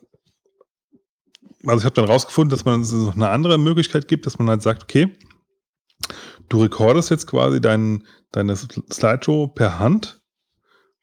also 1.68 1.80
ich 1.80 1.86
habe 1.86 1.96
dann 1.96 2.06
rausgefunden, 2.06 2.50
dass 2.50 2.66
man 2.66 2.82
es 2.82 2.92
noch 2.92 3.16
eine 3.16 3.30
andere 3.30 3.58
Möglichkeit 3.58 4.08
gibt, 4.08 4.26
dass 4.26 4.38
man 4.38 4.50
halt 4.50 4.62
sagt, 4.62 4.84
okay, 4.84 5.16
du 6.50 6.62
rekordest 6.62 7.10
jetzt 7.10 7.28
quasi 7.28 7.60
dein, 7.60 8.06
deine 8.32 8.56
Slideshow 8.56 9.48
per 9.48 9.80
Hand, 9.80 10.22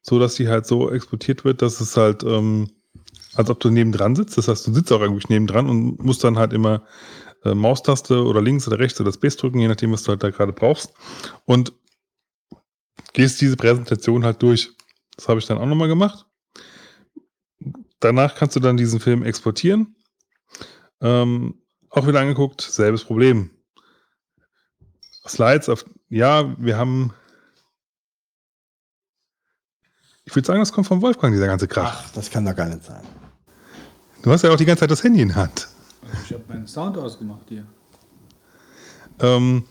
so 0.03 0.19
dass 0.19 0.35
die 0.35 0.47
halt 0.47 0.67
so 0.67 0.91
exportiert 0.91 1.43
wird, 1.45 1.61
dass 1.61 1.81
es 1.81 1.97
halt, 1.97 2.23
ähm, 2.23 2.69
als 3.33 3.49
ob 3.49 3.59
du 3.59 3.69
nebendran 3.69 4.15
sitzt. 4.15 4.37
Das 4.37 4.47
heißt, 4.47 4.67
du 4.67 4.73
sitzt 4.73 4.91
auch 4.91 5.01
irgendwie 5.01 5.25
nebendran 5.29 5.69
und 5.69 6.03
musst 6.03 6.23
dann 6.23 6.37
halt 6.37 6.53
immer 6.53 6.83
äh, 7.43 7.55
Maustaste 7.55 8.23
oder 8.23 8.41
links 8.41 8.67
oder 8.67 8.77
rechts 8.77 9.01
oder 9.01 9.11
Space 9.11 9.37
drücken, 9.37 9.59
je 9.59 9.67
nachdem, 9.67 9.91
was 9.91 10.03
du 10.03 10.09
halt 10.09 10.21
da 10.21 10.29
gerade 10.29 10.53
brauchst. 10.53 10.93
Und 11.45 11.73
gehst 13.13 13.41
diese 13.41 13.55
Präsentation 13.57 14.25
halt 14.25 14.41
durch. 14.43 14.71
Das 15.15 15.27
habe 15.27 15.39
ich 15.39 15.45
dann 15.45 15.57
auch 15.57 15.65
nochmal 15.65 15.87
gemacht. 15.87 16.25
Danach 17.99 18.35
kannst 18.35 18.55
du 18.55 18.59
dann 18.59 18.75
diesen 18.77 18.99
Film 18.99 19.23
exportieren. 19.23 19.95
Ähm, 20.99 21.61
auch 21.89 22.07
wieder 22.07 22.19
angeguckt, 22.19 22.61
selbes 22.61 23.05
Problem. 23.05 23.51
Slides 25.27 25.69
auf, 25.69 25.85
ja, 26.09 26.55
wir 26.59 26.77
haben, 26.77 27.13
ich 30.25 30.35
würde 30.35 30.45
sagen, 30.45 30.59
das 30.59 30.71
kommt 30.71 30.87
von 30.87 31.01
Wolfgang, 31.01 31.33
dieser 31.33 31.47
ganze 31.47 31.67
Krach. 31.67 32.03
Ach, 32.05 32.11
das 32.13 32.29
kann 32.29 32.45
doch 32.45 32.55
gar 32.55 32.67
nicht 32.67 32.83
sein. 32.83 33.01
Du 34.21 34.31
hast 34.31 34.43
ja 34.43 34.51
auch 34.51 34.57
die 34.57 34.65
ganze 34.65 34.81
Zeit 34.81 34.91
das 34.91 35.03
Handy 35.03 35.21
in 35.21 35.29
der 35.29 35.37
Hand. 35.37 35.67
Ich 36.25 36.31
habe 36.33 36.43
meinen 36.47 36.67
Sound 36.67 36.97
ausgemacht 36.97 37.43
hier. 37.49 37.65
Ähm, 39.19 39.63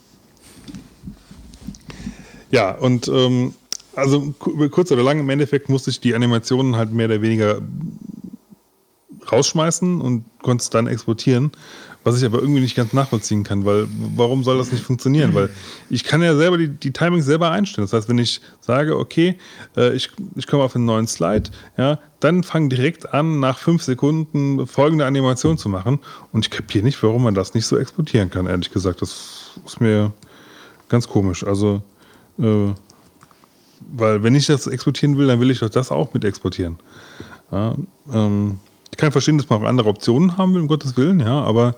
ja, 2.50 2.72
und 2.72 3.08
ähm, 3.08 3.54
also 3.94 4.32
ku- 4.38 4.68
kurz 4.68 4.90
oder 4.92 5.02
lang, 5.02 5.20
im 5.20 5.30
Endeffekt 5.30 5.68
musste 5.68 5.90
ich 5.90 6.00
die 6.00 6.14
Animationen 6.14 6.76
halt 6.76 6.92
mehr 6.92 7.06
oder 7.06 7.22
weniger 7.22 7.60
rausschmeißen 9.30 10.00
und 10.00 10.24
konnte 10.42 10.62
es 10.62 10.70
dann 10.70 10.86
exportieren, 10.86 11.52
was 12.04 12.18
ich 12.18 12.24
aber 12.24 12.40
irgendwie 12.40 12.60
nicht 12.60 12.74
ganz 12.74 12.92
nachvollziehen 12.92 13.44
kann, 13.44 13.64
weil 13.64 13.86
warum 14.16 14.42
soll 14.42 14.58
das 14.58 14.72
nicht 14.72 14.84
funktionieren? 14.84 15.34
Weil 15.34 15.50
ich 15.88 16.04
kann 16.04 16.22
ja 16.22 16.34
selber 16.34 16.58
die, 16.58 16.68
die 16.68 16.92
Timings 16.92 17.24
selber 17.24 17.50
einstellen. 17.50 17.86
Das 17.86 17.92
heißt, 17.92 18.08
wenn 18.08 18.18
ich 18.18 18.40
sage, 18.60 18.96
okay, 18.98 19.36
äh, 19.76 19.94
ich, 19.94 20.10
ich 20.34 20.46
komme 20.46 20.64
auf 20.64 20.74
einen 20.74 20.84
neuen 20.84 21.06
Slide, 21.06 21.50
ja, 21.76 21.98
dann 22.20 22.42
fang 22.42 22.68
direkt 22.68 23.12
an, 23.14 23.40
nach 23.40 23.58
fünf 23.58 23.82
Sekunden 23.82 24.66
folgende 24.66 25.06
Animation 25.06 25.58
zu 25.58 25.68
machen. 25.68 26.00
Und 26.32 26.46
ich 26.46 26.50
kapiere 26.50 26.84
nicht, 26.84 27.02
warum 27.02 27.22
man 27.22 27.34
das 27.34 27.54
nicht 27.54 27.66
so 27.66 27.76
exportieren 27.76 28.30
kann, 28.30 28.46
ehrlich 28.46 28.70
gesagt. 28.70 29.02
Das 29.02 29.52
ist 29.64 29.80
mir 29.80 30.12
ganz 30.88 31.08
komisch. 31.08 31.44
Also, 31.44 31.82
äh, 32.38 32.72
weil 33.92 34.22
wenn 34.22 34.34
ich 34.34 34.46
das 34.46 34.66
exportieren 34.66 35.18
will, 35.18 35.26
dann 35.26 35.40
will 35.40 35.50
ich 35.50 35.60
doch 35.60 35.70
das 35.70 35.90
auch 35.90 36.14
mit 36.14 36.24
exportieren. 36.24 36.78
Ja, 37.50 37.74
ähm, 38.12 38.58
ich 38.92 38.98
kann 38.98 39.10
verstehen, 39.10 39.38
dass 39.38 39.48
man 39.48 39.66
andere 39.66 39.88
Optionen 39.88 40.36
haben 40.36 40.54
will, 40.54 40.60
um 40.60 40.68
Gottes 40.68 40.96
Willen, 40.96 41.18
ja, 41.20 41.42
aber 41.42 41.74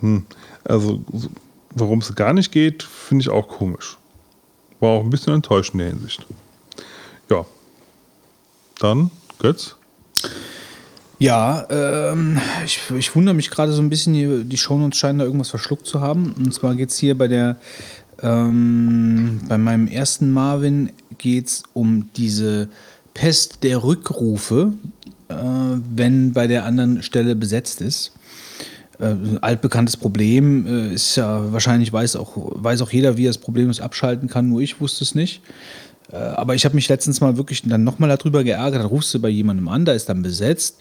hm, 0.00 0.24
also 0.64 1.02
so- 1.12 1.28
warum 1.74 1.98
es 1.98 2.14
gar 2.14 2.32
nicht 2.32 2.52
geht, 2.52 2.82
finde 2.82 3.22
ich 3.22 3.28
auch 3.28 3.48
komisch. 3.48 3.98
War 4.80 4.90
auch 4.90 5.02
ein 5.02 5.10
bisschen 5.10 5.34
enttäuschend 5.34 5.74
in 5.74 5.78
der 5.80 5.88
Hinsicht. 5.88 6.24
Ja. 7.30 7.44
Dann, 8.78 9.10
Götz. 9.38 9.76
Ja, 11.18 11.66
ähm, 11.70 12.40
ich, 12.64 12.80
ich 12.96 13.14
wundere 13.14 13.34
mich 13.34 13.50
gerade 13.50 13.72
so 13.72 13.80
ein 13.82 13.88
bisschen, 13.88 14.14
hier, 14.14 14.44
die 14.44 14.56
Shownotes 14.56 14.98
scheinen 14.98 15.20
da 15.20 15.24
irgendwas 15.24 15.50
verschluckt 15.50 15.86
zu 15.86 16.00
haben. 16.00 16.32
Und 16.32 16.52
zwar 16.52 16.74
geht 16.74 16.90
es 16.90 16.98
hier 16.98 17.16
bei 17.16 17.28
der, 17.28 17.56
ähm, 18.22 19.40
bei 19.48 19.56
meinem 19.58 19.86
ersten 19.86 20.32
Marvin 20.32 20.90
geht 21.18 21.46
es 21.46 21.62
um 21.72 22.10
diese 22.16 22.68
Pest 23.14 23.62
der 23.62 23.82
Rückrufe, 23.84 24.72
wenn 25.94 26.32
bei 26.32 26.46
der 26.46 26.64
anderen 26.64 27.02
Stelle 27.02 27.36
besetzt 27.36 27.80
ist. 27.80 28.12
Äh, 28.98 29.16
altbekanntes 29.40 29.96
Problem 29.96 30.66
äh, 30.66 30.94
ist 30.94 31.16
ja 31.16 31.52
wahrscheinlich 31.52 31.92
weiß 31.92 32.16
auch, 32.16 32.32
weiß 32.36 32.80
auch 32.82 32.90
jeder, 32.90 33.16
wie 33.16 33.26
er 33.26 33.30
das 33.30 33.38
problemlos 33.38 33.80
abschalten 33.80 34.28
kann, 34.28 34.48
nur 34.48 34.60
ich 34.60 34.80
wusste 34.80 35.02
es 35.02 35.14
nicht. 35.14 35.42
Äh, 36.12 36.16
Aber 36.16 36.54
ich 36.54 36.64
habe 36.64 36.76
mich 36.76 36.88
letztens 36.88 37.20
mal 37.20 37.36
wirklich 37.36 37.62
dann 37.62 37.82
nochmal 37.82 38.16
darüber 38.16 38.44
geärgert. 38.44 38.80
Dann 38.80 38.86
rufst 38.86 39.12
du 39.12 39.20
bei 39.20 39.28
jemandem 39.28 39.68
an, 39.68 39.84
da 39.84 39.92
ist 39.92 40.08
dann 40.08 40.22
besetzt. 40.22 40.78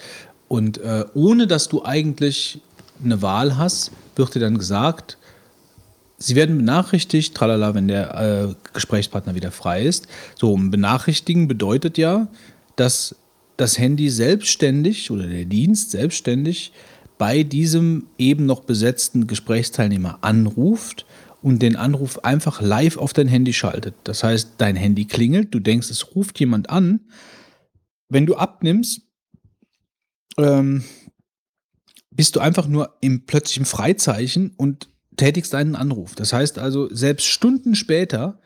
Und 0.47 0.77
äh, 0.77 1.05
ohne 1.15 1.47
dass 1.47 1.69
du 1.69 1.83
eigentlich 1.83 2.61
eine 3.03 3.21
Wahl 3.21 3.57
hast, 3.57 3.91
wird 4.15 4.35
dir 4.35 4.39
dann 4.39 4.59
gesagt, 4.59 5.17
sie 6.19 6.35
werden 6.35 6.57
benachrichtigt, 6.57 7.35
tralala, 7.35 7.73
wenn 7.73 7.87
der 7.87 8.19
äh, 8.19 8.53
Gesprächspartner 8.73 9.33
wieder 9.33 9.51
frei 9.51 9.83
ist. 9.83 10.07
So, 10.35 10.55
benachrichtigen 10.55 11.47
bedeutet 11.47 11.97
ja, 11.97 12.27
dass 12.75 13.15
das 13.57 13.77
Handy 13.77 14.09
selbstständig 14.09 15.11
oder 15.11 15.27
der 15.27 15.45
Dienst 15.45 15.91
selbstständig 15.91 16.73
bei 17.17 17.43
diesem 17.43 18.07
eben 18.17 18.45
noch 18.45 18.61
besetzten 18.61 19.27
Gesprächsteilnehmer 19.27 20.19
anruft 20.21 21.05
und 21.41 21.61
den 21.61 21.75
Anruf 21.75 22.19
einfach 22.23 22.61
live 22.61 22.97
auf 22.97 23.13
dein 23.13 23.27
Handy 23.27 23.53
schaltet. 23.53 23.95
Das 24.05 24.23
heißt, 24.23 24.53
dein 24.57 24.75
Handy 24.75 25.05
klingelt, 25.05 25.53
du 25.53 25.59
denkst, 25.59 25.89
es 25.89 26.15
ruft 26.15 26.39
jemand 26.39 26.69
an. 26.69 27.01
Wenn 28.09 28.25
du 28.25 28.35
abnimmst, 28.35 29.01
ähm, 30.37 30.83
bist 32.11 32.35
du 32.35 32.39
einfach 32.39 32.67
nur 32.67 32.97
im 33.01 33.25
plötzlichen 33.25 33.65
Freizeichen 33.65 34.51
und 34.55 34.89
tätigst 35.17 35.53
einen 35.53 35.75
Anruf. 35.75 36.15
Das 36.15 36.33
heißt 36.33 36.59
also, 36.59 36.93
selbst 36.93 37.27
Stunden 37.27 37.75
später 37.75 38.39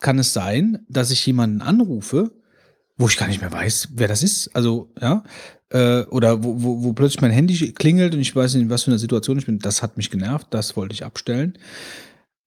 kann 0.00 0.18
es 0.18 0.32
sein, 0.32 0.84
dass 0.88 1.10
ich 1.10 1.24
jemanden 1.26 1.60
anrufe, 1.62 2.32
wo 2.96 3.08
ich 3.08 3.16
gar 3.16 3.28
nicht 3.28 3.40
mehr 3.40 3.52
weiß, 3.52 3.88
wer 3.94 4.08
das 4.08 4.22
ist. 4.22 4.54
Also, 4.54 4.92
ja, 5.00 5.24
äh, 5.70 6.02
oder 6.04 6.44
wo, 6.44 6.62
wo, 6.62 6.84
wo 6.84 6.92
plötzlich 6.92 7.20
mein 7.20 7.32
Handy 7.32 7.72
klingelt 7.72 8.14
und 8.14 8.20
ich 8.20 8.34
weiß 8.34 8.54
nicht, 8.54 8.62
in 8.62 8.70
was 8.70 8.84
für 8.84 8.90
einer 8.90 8.98
Situation 8.98 9.38
ich 9.38 9.46
bin. 9.46 9.58
Das 9.58 9.82
hat 9.82 9.96
mich 9.96 10.10
genervt, 10.10 10.48
das 10.50 10.76
wollte 10.76 10.94
ich 10.94 11.04
abstellen. 11.04 11.58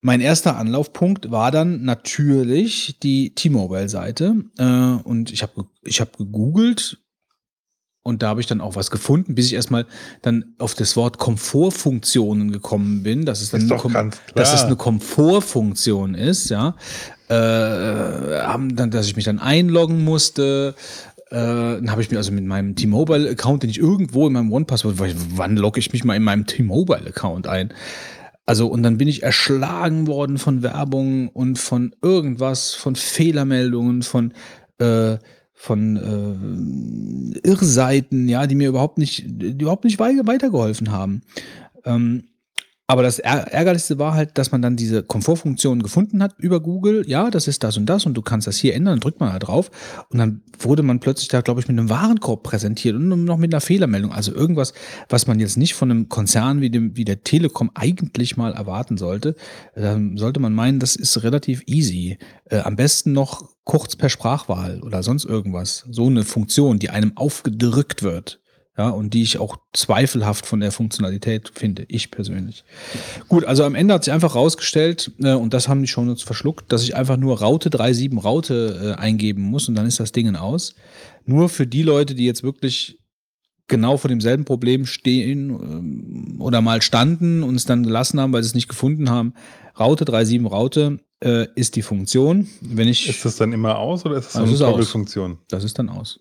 Mein 0.02 0.22
erster 0.22 0.58
Anlaufpunkt 0.58 1.32
war 1.32 1.52
dann 1.52 1.84
natürlich 1.84 3.00
die 3.02 3.34
T-Mobile-Seite. 3.34 4.36
Äh, 4.58 4.64
und 5.04 5.32
ich 5.32 5.42
habe 5.42 5.66
ich 5.84 6.00
hab 6.00 6.18
gegoogelt 6.18 7.00
und 8.08 8.24
da 8.24 8.30
habe 8.30 8.40
ich 8.40 8.48
dann 8.48 8.62
auch 8.62 8.78
was 8.78 8.90
gefunden, 8.90 9.36
bis 9.36 9.48
ich 9.48 9.54
erstmal 9.54 9.86
dann 10.22 10.56
auf 10.60 10.76
das 10.76 10.96
Wort 10.96 11.18
Komfortfunktionen 11.18 12.54
gekommen 12.54 13.04
bin. 13.04 13.26
Das 13.26 13.42
ist 13.42 13.52
dann 13.52 13.60
Ist 13.60 13.70
eine 13.70 14.12
dass 14.34 14.54
es 14.54 14.64
eine 14.64 14.78
Komfortfunktion 14.78 16.16
ist, 16.16 16.50
ja. 16.50 16.78
Äh, 17.30 17.34
haben 17.34 18.76
dann, 18.76 18.92
dass 18.92 19.08
ich 19.08 19.16
mich 19.16 19.26
dann 19.26 19.40
einloggen 19.40 20.04
musste. 20.04 20.76
Äh, 21.30 21.36
dann 21.36 21.92
habe 21.92 22.02
ich 22.02 22.10
mir 22.10 22.18
also 22.18 22.32
mit 22.32 22.46
meinem 22.46 22.76
T-Mobile-Account, 22.76 23.64
den 23.64 23.70
ich 23.70 23.80
irgendwo 23.80 24.28
in 24.28 24.34
meinem 24.34 24.52
One-Passwort, 24.52 24.96
wann 25.36 25.58
logge 25.58 25.80
ich 25.80 25.92
mich 25.92 26.06
mal 26.06 26.16
in 26.16 26.24
meinem 26.24 26.46
T-Mobile-Account 26.46 27.48
ein? 27.48 27.74
Also, 28.46 28.68
und 28.68 28.82
dann 28.82 28.98
bin 28.98 29.10
ich 29.10 29.24
erschlagen 29.24 30.08
worden 30.08 30.38
von 30.38 30.64
Werbung 30.64 31.28
und 31.28 31.60
von 31.60 31.94
irgendwas, 32.02 32.74
von 32.74 32.96
Fehlermeldungen, 32.96 34.04
von, 34.04 34.32
äh, 34.78 35.18
von 35.54 35.98
äh, 37.36 37.40
Irrseiten, 37.46 38.30
ja, 38.30 38.48
die 38.48 38.56
mir 38.56 38.70
überhaupt 38.70 39.00
nicht, 39.00 39.26
die 39.28 39.50
überhaupt 39.64 39.84
nicht 39.84 40.00
wei- 40.00 40.22
weitergeholfen 40.24 40.94
haben. 40.94 41.24
Ähm, 41.84 42.24
aber 42.90 43.04
das 43.04 43.20
Är- 43.20 43.52
Ärgerlichste 43.52 44.00
war 44.00 44.14
halt, 44.14 44.38
dass 44.38 44.52
man 44.52 44.62
dann 44.62 44.78
diese 44.78 45.04
Komfortfunktion 45.04 45.84
gefunden 45.84 46.24
hat 46.24 46.36
über 46.38 46.62
Google. 46.62 47.04
Ja, 47.08 47.30
das 47.30 47.50
ist 47.50 47.64
das 47.64 47.76
und 47.76 47.86
das 47.86 48.06
und 48.06 48.14
du 48.14 48.22
kannst 48.22 48.48
das 48.48 48.58
hier 48.58 48.76
ändern. 48.76 48.94
Dann 48.94 49.00
drückt 49.02 49.20
man 49.20 49.34
da 49.34 49.40
drauf 49.40 49.70
und 50.10 50.20
dann 50.20 50.42
wurde 50.58 50.84
man 50.84 51.02
plötzlich 51.02 51.28
da, 51.28 51.42
glaube 51.42 51.60
ich, 51.60 51.68
mit 51.68 51.78
einem 51.78 51.90
Warenkorb 51.90 52.44
präsentiert 52.44 52.96
und 52.96 53.26
noch 53.26 53.38
mit 53.38 53.54
einer 53.54 53.60
Fehlermeldung. 53.60 54.14
Also 54.14 54.34
irgendwas, 54.34 54.74
was 55.10 55.28
man 55.28 55.40
jetzt 55.40 55.58
nicht 55.58 55.76
von 55.76 55.92
einem 55.92 56.08
Konzern 56.08 56.62
wie, 56.62 56.70
dem, 56.70 56.96
wie 56.96 57.04
der 57.04 57.24
Telekom 57.24 57.72
eigentlich 57.74 58.38
mal 58.38 58.54
erwarten 58.54 58.98
sollte. 58.98 59.36
Ähm, 59.76 60.18
sollte 60.18 60.40
man 60.40 60.54
meinen, 60.54 60.80
das 60.80 60.96
ist 60.96 61.22
relativ 61.24 61.64
easy. 61.68 62.18
Äh, 62.46 62.60
am 62.60 62.78
besten 62.78 63.12
noch 63.12 63.50
kurz 63.66 63.98
per 63.98 64.10
Sprachwahl 64.10 64.82
oder 64.82 65.04
sonst 65.04 65.26
irgendwas. 65.26 65.86
So 65.90 66.08
eine 66.08 66.24
Funktion, 66.24 66.80
die 66.80 66.90
einem 66.90 67.18
aufgedrückt 67.18 68.02
wird. 68.02 68.40
Ja, 68.78 68.90
und 68.90 69.16
die 69.16 69.24
ich 69.24 69.40
auch 69.40 69.58
zweifelhaft 69.74 70.46
von 70.46 70.60
der 70.60 70.72
Funktionalität 70.72 71.52
finde, 71.56 71.86
ich 71.88 72.12
persönlich. 72.12 72.64
Gut, 73.28 73.44
also 73.44 73.64
am 73.64 73.74
Ende 73.74 73.96
hat 73.96 74.04
sich 74.04 74.14
einfach 74.14 74.36
rausgestellt, 74.36 75.12
äh, 75.20 75.34
und 75.34 75.54
das 75.54 75.68
haben 75.68 75.82
die 75.82 75.88
schon 75.88 76.10
uns 76.10 76.22
verschluckt, 76.22 76.72
dass 76.72 76.84
ich 76.84 76.96
einfach 76.96 77.18
nur 77.18 77.40
Raute 77.40 77.70
37 77.72 78.24
Raute 78.24 78.96
äh, 78.98 79.02
eingeben 79.02 79.42
muss 79.42 79.68
und 79.68 79.74
dann 79.76 79.88
ist 79.88 80.00
das 80.00 80.12
Ding 80.12 80.36
aus. 80.36 80.76
Nur 81.26 81.50
für 81.50 81.66
die 81.66 81.82
Leute, 81.82 82.14
die 82.14 82.26
jetzt 82.26 82.44
wirklich 82.44 83.00
genau 83.68 83.98
vor 83.98 84.10
demselben 84.10 84.46
Problem 84.46 84.86
stehen 84.86 85.50
ähm, 85.50 86.36
oder 86.40 86.62
mal 86.62 86.82
standen 86.82 87.42
und 87.44 87.56
es 87.56 87.66
dann 87.66 87.84
gelassen 87.84 88.20
haben, 88.20 88.32
weil 88.32 88.44
sie 88.44 88.50
es 88.50 88.56
nicht 88.56 88.70
gefunden 88.70 89.10
haben. 89.10 89.34
Raute 89.80 90.06
37 90.06 90.52
Raute 90.52 91.00
äh, 91.24 91.48
ist 91.56 91.76
die 91.76 91.82
Funktion. 91.82 92.48
Wenn 92.62 92.88
ich, 92.88 93.10
Ist 93.10 93.26
das 93.26 93.38
dann 93.38 93.54
immer 93.54 93.78
aus 93.78 94.06
oder 94.06 94.18
ist 94.18 94.28
das 94.28 94.34
so 94.34 94.40
Also 94.40 94.64
eine. 94.66 94.72
Doppelfunktion? 94.74 95.38
das 95.50 95.64
ist 95.64 95.80
dann 95.80 95.90
aus. 95.90 96.20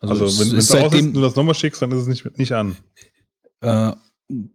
Also, 0.00 0.24
es 0.26 0.38
wenn 0.38 0.52
wenn 0.52 0.58
es 0.58 0.70
aus 0.70 0.94
ist 0.94 1.14
du 1.14 1.20
das 1.20 1.36
nochmal 1.36 1.54
schickst, 1.54 1.82
dann 1.82 1.90
ist 1.92 1.98
es 2.02 2.06
nicht, 2.06 2.38
nicht 2.38 2.52
an. 2.52 2.76
Äh, 3.60 3.92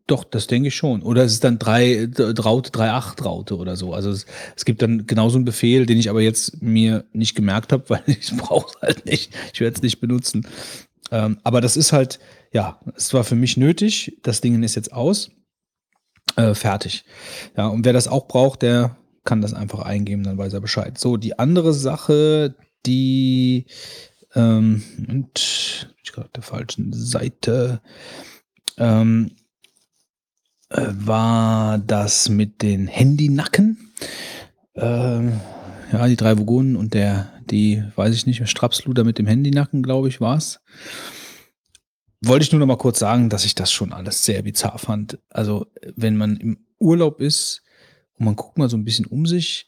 doch, 0.06 0.24
das 0.24 0.48
denke 0.48 0.68
ich 0.68 0.76
schon. 0.76 1.02
Oder 1.02 1.24
es 1.24 1.34
ist 1.34 1.44
dann 1.44 1.58
drei, 1.58 2.06
d- 2.06 2.34
Raute, 2.42 2.72
3.8 2.72 3.24
Raute 3.24 3.58
oder 3.58 3.76
so. 3.76 3.94
Also 3.94 4.12
es, 4.12 4.26
es 4.56 4.66
gibt 4.66 4.82
dann 4.84 5.08
genauso 5.08 5.38
einen 5.38 5.46
Befehl, 5.46 5.86
den 5.88 5.98
ich 5.98 6.10
aber 6.12 6.22
jetzt 6.22 6.62
mir 6.62 7.06
nicht 7.12 7.36
gemerkt 7.36 7.74
habe, 7.74 7.84
weil 7.90 8.04
ich 8.06 8.32
brauche 8.38 8.70
es 8.76 8.82
halt 8.82 9.06
nicht. 9.06 9.34
Ich 9.54 9.60
werde 9.62 9.76
es 9.76 9.82
nicht 9.82 10.00
benutzen. 10.00 10.48
Ähm, 11.12 11.40
aber 11.44 11.60
das 11.60 11.76
ist 11.76 11.92
halt, 11.92 12.20
ja, 12.52 12.80
es 12.96 13.14
war 13.14 13.24
für 13.24 13.36
mich 13.36 13.58
nötig. 13.58 14.18
Das 14.22 14.42
Ding 14.42 14.62
ist 14.62 14.76
jetzt 14.76 14.94
aus. 14.94 15.32
Äh, 16.36 16.54
fertig. 16.54 17.04
Ja, 17.58 17.68
und 17.68 17.84
wer 17.84 17.94
das 17.94 18.08
auch 18.08 18.28
braucht, 18.28 18.62
der 18.62 18.96
kann 19.24 19.42
das 19.42 19.54
einfach 19.54 19.80
eingeben, 19.80 20.24
dann 20.24 20.38
weiß 20.38 20.54
er 20.54 20.62
Bescheid. 20.62 20.98
So, 20.98 21.18
die 21.18 21.38
andere 21.40 21.74
Sache, 21.74 22.56
die 22.86 23.66
ähm, 24.36 24.84
und 25.08 25.88
ich 26.04 26.12
gerade 26.12 26.26
auf 26.26 26.32
der 26.32 26.44
falschen 26.44 26.94
Seite. 26.94 27.82
Ähm, 28.78 29.32
äh, 30.70 30.88
war 30.92 31.78
das 31.78 32.30
mit 32.30 32.62
den 32.62 32.88
Handynacken. 32.88 33.94
Ähm, 34.76 35.40
ja, 35.92 36.08
die 36.08 36.16
drei 36.16 36.38
Vogonen 36.38 36.76
und 36.76 36.96
der, 36.96 37.32
die, 37.50 37.84
weiß 37.96 38.16
ich 38.16 38.26
nicht, 38.26 38.48
Strapsluder 38.50 39.04
mit 39.04 39.20
dem 39.20 39.28
Handynacken, 39.28 39.84
glaube 39.84 40.08
ich, 40.08 40.20
war's. 40.20 40.62
Wollte 42.22 42.44
ich 42.44 42.52
nur 42.52 42.60
noch 42.60 42.68
mal 42.68 42.78
kurz 42.78 43.00
sagen, 43.00 43.30
dass 43.30 43.46
ich 43.46 43.54
das 43.54 43.72
schon 43.72 43.94
alles 43.94 44.24
sehr 44.24 44.42
bizarr 44.42 44.80
fand. 44.80 45.20
Also, 45.30 45.68
wenn 45.96 46.18
man 46.18 46.38
im 46.38 46.66
Urlaub 46.80 47.22
ist 47.22 47.62
und 48.18 48.26
man 48.26 48.36
guckt 48.36 48.58
mal 48.58 48.70
so 48.70 48.78
ein 48.78 48.86
bisschen 48.86 49.06
um 49.06 49.26
sich, 49.26 49.68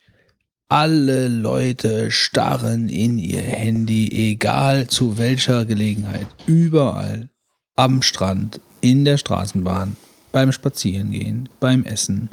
alle 0.68 1.28
Leute 1.28 2.10
starren 2.12 2.90
in 2.90 3.18
ihr 3.18 3.42
Handy, 3.42 4.32
egal 4.32 4.88
zu 4.88 5.18
welcher 5.18 5.66
Gelegenheit, 5.66 6.28
überall, 6.48 7.30
am 7.76 8.02
Strand, 8.02 8.60
in 8.82 9.06
der 9.06 9.18
Straßenbahn, 9.18 9.96
beim 10.32 10.52
Spazierengehen, 10.52 11.50
beim 11.60 11.84
Essen, 11.84 12.30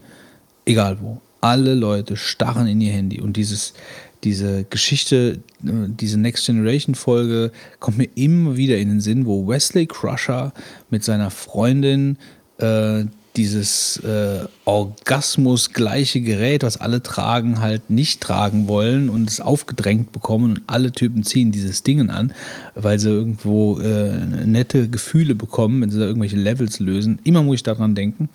egal 0.65 0.99
wo. 1.01 1.21
Alle 1.41 1.75
Leute 1.75 2.17
starren 2.17 2.69
in 2.69 2.81
ihr 2.81 2.93
Handy. 2.93 3.21
Und 3.21 3.37
dieses, 3.37 3.75
diese 4.23 4.65
Geschichte, 4.65 5.41
äh, 5.65 5.89
diese 5.89 6.19
Next 6.19 6.47
Generation 6.47 6.95
Folge 6.95 7.51
kommt 7.81 7.99
mir 7.99 8.09
immer 8.15 8.57
wieder 8.57 8.79
in 8.79 8.89
den 8.89 9.01
Sinn, 9.01 9.27
wo 9.27 9.49
Wesley 9.49 9.87
Crusher 9.87 10.53
mit 10.91 11.03
seiner 11.03 11.31
Freundin 11.31 12.19
äh, 12.59 13.05
dieses 13.37 13.97
äh, 13.99 14.47
Orgasmus-gleiche 14.65 16.21
Gerät, 16.21 16.63
was 16.63 16.77
alle 16.77 17.03
tragen, 17.03 17.61
halt 17.61 17.89
nicht 17.89 18.21
tragen 18.21 18.69
wollen 18.69 19.09
und 19.09 19.29
es 19.29 19.41
aufgedrängt 19.41 20.13
bekommen 20.13 20.53
und 20.53 20.63
alle 20.67 20.93
Typen 20.93 21.25
ziehen 21.25 21.53
dieses 21.53 21.83
Ding 21.83 22.11
an, 22.11 22.33
weil 22.75 22.99
sie 22.99 23.09
irgendwo 23.09 23.79
äh, 23.81 24.19
nette 24.45 24.89
Gefühle 24.89 25.35
bekommen, 25.35 25.81
wenn 25.81 25.91
sie 25.91 25.99
da 25.99 26.07
irgendwelche 26.07 26.37
Levels 26.37 26.79
lösen. 26.79 27.19
Immer 27.25 27.43
muss 27.43 27.57
ich 27.57 27.63
daran 27.63 27.95
denken, 27.95 28.29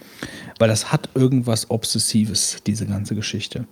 weil 0.60 0.70
das 0.70 0.92
hat 0.92 1.10
irgendwas 1.14 1.70
Obsessives, 1.70 2.58
diese 2.66 2.86
ganze 2.86 3.16
Geschichte. 3.16 3.66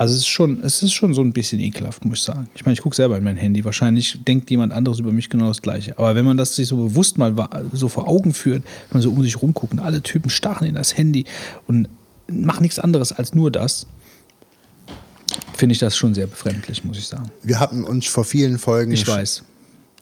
Also 0.00 0.14
es 0.14 0.20
ist 0.20 0.28
schon, 0.28 0.64
es 0.64 0.82
ist 0.82 0.94
schon 0.94 1.12
so 1.12 1.20
ein 1.20 1.34
bisschen 1.34 1.60
ekelhaft, 1.60 2.06
muss 2.06 2.20
ich 2.20 2.24
sagen. 2.24 2.48
Ich 2.54 2.64
meine, 2.64 2.72
ich 2.72 2.80
gucke 2.80 2.96
selber 2.96 3.18
in 3.18 3.22
mein 3.22 3.36
Handy. 3.36 3.66
Wahrscheinlich 3.66 4.18
denkt 4.24 4.50
jemand 4.50 4.72
anderes 4.72 4.98
über 4.98 5.12
mich 5.12 5.28
genau 5.28 5.48
das 5.48 5.60
Gleiche. 5.60 5.98
Aber 5.98 6.14
wenn 6.14 6.24
man 6.24 6.38
das 6.38 6.56
sich 6.56 6.68
so 6.68 6.78
bewusst 6.78 7.18
mal 7.18 7.34
so 7.74 7.90
vor 7.90 8.08
Augen 8.08 8.32
führt, 8.32 8.64
wenn 8.64 8.94
man 8.94 9.02
so 9.02 9.10
um 9.10 9.22
sich 9.22 9.42
rumguckt 9.42 9.74
und 9.74 9.78
alle 9.78 10.00
Typen 10.00 10.30
starren 10.30 10.66
in 10.66 10.74
das 10.74 10.96
Handy 10.96 11.26
und 11.66 11.90
machen 12.32 12.62
nichts 12.62 12.78
anderes 12.78 13.12
als 13.12 13.34
nur 13.34 13.50
das, 13.50 13.86
finde 15.58 15.74
ich 15.74 15.80
das 15.80 15.98
schon 15.98 16.14
sehr 16.14 16.28
befremdlich, 16.28 16.82
muss 16.82 16.96
ich 16.96 17.06
sagen. 17.06 17.30
Wir 17.42 17.60
hatten 17.60 17.84
uns 17.84 18.06
vor 18.06 18.24
vielen 18.24 18.58
Folgen. 18.58 18.92
Ich 18.92 19.06
weiß. 19.06 19.42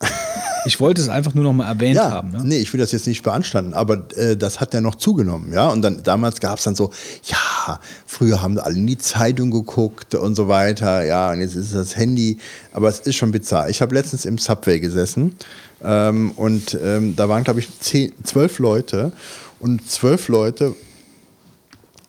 Ich 0.69 0.81
wollte 0.81 1.01
es 1.01 1.09
einfach 1.09 1.33
nur 1.33 1.45
noch 1.45 1.55
mal 1.55 1.67
erwähnt 1.67 1.97
Ja, 1.97 2.11
haben. 2.11 2.31
Ne? 2.31 2.43
nee, 2.45 2.59
ich 2.59 2.71
will 2.75 2.79
das 2.79 2.93
jetzt 2.93 3.07
nicht 3.07 3.23
beanstanden, 3.23 3.73
aber 3.73 4.03
äh, 4.17 4.37
das 4.37 4.61
hat 4.61 4.75
ja 4.75 4.83
noch 4.83 4.97
zugenommen, 4.97 5.51
ja. 5.51 5.71
Und 5.71 5.81
dann 5.81 6.03
damals 6.03 6.41
gab 6.41 6.59
es 6.59 6.65
dann 6.65 6.75
so, 6.75 6.91
ja, 7.25 7.81
früher 8.07 8.43
haben 8.43 8.59
alle 8.59 8.77
in 8.77 8.87
die 8.87 8.99
Zeitung 8.99 9.51
geguckt 9.51 10.15
und 10.15 10.35
so 10.35 10.47
weiter, 10.47 11.05
ja, 11.07 11.33
und 11.33 11.41
jetzt 11.41 11.55
ist 11.55 11.69
es 11.69 11.73
das 11.73 11.97
Handy, 11.97 12.37
aber 12.75 12.91
es 12.91 13.01
ist 13.01 13.17
schon 13.17 13.31
bizarr. 13.31 13.71
Ich 13.71 13.81
habe 13.81 13.95
letztens 13.95 14.27
im 14.27 14.37
Subway 14.37 14.79
gesessen 14.79 15.37
ähm, 15.83 16.33
und 16.33 16.79
ähm, 16.85 17.17
da 17.17 17.31
waren, 17.31 17.45
glaube 17.45 17.61
ich, 17.61 17.69
zehn, 17.81 18.13
zwölf 18.23 18.59
Leute 18.59 19.13
und 19.61 19.91
zwölf 19.91 20.29
Leute 20.29 20.77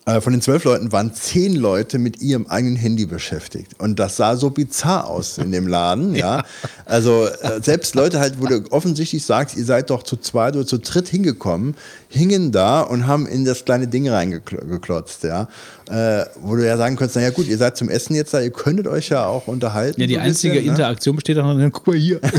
von 0.06 0.32
den 0.32 0.40
zwölf 0.40 0.64
Leuten 0.64 0.92
waren 0.92 1.14
zehn 1.14 1.54
Leute 1.54 1.98
mit 1.98 2.20
ihrem 2.20 2.46
eigenen 2.46 2.76
Handy 2.76 3.06
beschäftigt. 3.06 3.72
Und 3.78 3.98
das 3.98 4.16
sah 4.16 4.36
so 4.36 4.50
bizarr 4.50 5.06
aus 5.06 5.38
in 5.38 5.52
dem 5.52 5.68
Laden, 5.68 6.14
ja. 6.16 6.44
Also 6.86 7.26
äh, 7.26 7.60
selbst 7.62 7.94
Leute 7.94 8.18
halt, 8.18 8.40
wo 8.40 8.46
du 8.46 8.64
offensichtlich 8.70 9.24
sagst, 9.24 9.56
ihr 9.56 9.64
seid 9.64 9.90
doch 9.90 10.02
zu 10.02 10.16
zweit 10.16 10.56
oder 10.56 10.66
zu 10.66 10.78
dritt 10.78 11.08
hingekommen, 11.08 11.76
hingen 12.12 12.50
da 12.50 12.80
und 12.80 13.06
haben 13.06 13.26
in 13.26 13.44
das 13.44 13.64
kleine 13.64 13.86
Ding 13.86 14.08
reingeklotzt, 14.08 15.22
ja. 15.22 15.48
Äh, 15.88 16.24
wo 16.42 16.56
du 16.56 16.66
ja 16.66 16.76
sagen 16.76 16.96
könntest, 16.96 17.16
naja 17.16 17.30
gut, 17.30 17.46
ihr 17.46 17.56
seid 17.56 17.76
zum 17.76 17.88
Essen 17.88 18.16
jetzt 18.16 18.34
da, 18.34 18.40
ihr 18.40 18.50
könntet 18.50 18.88
euch 18.88 19.10
ja 19.10 19.26
auch 19.26 19.46
unterhalten. 19.46 20.00
Ja, 20.00 20.08
die 20.08 20.14
so 20.14 20.20
ein 20.20 20.26
einzige 20.26 20.54
bisschen, 20.54 20.66
ne? 20.66 20.72
Interaktion 20.72 21.14
besteht 21.16 21.36
darin, 21.36 21.70
guck 21.72 21.86
mal 21.86 21.96
hier. 21.96 22.20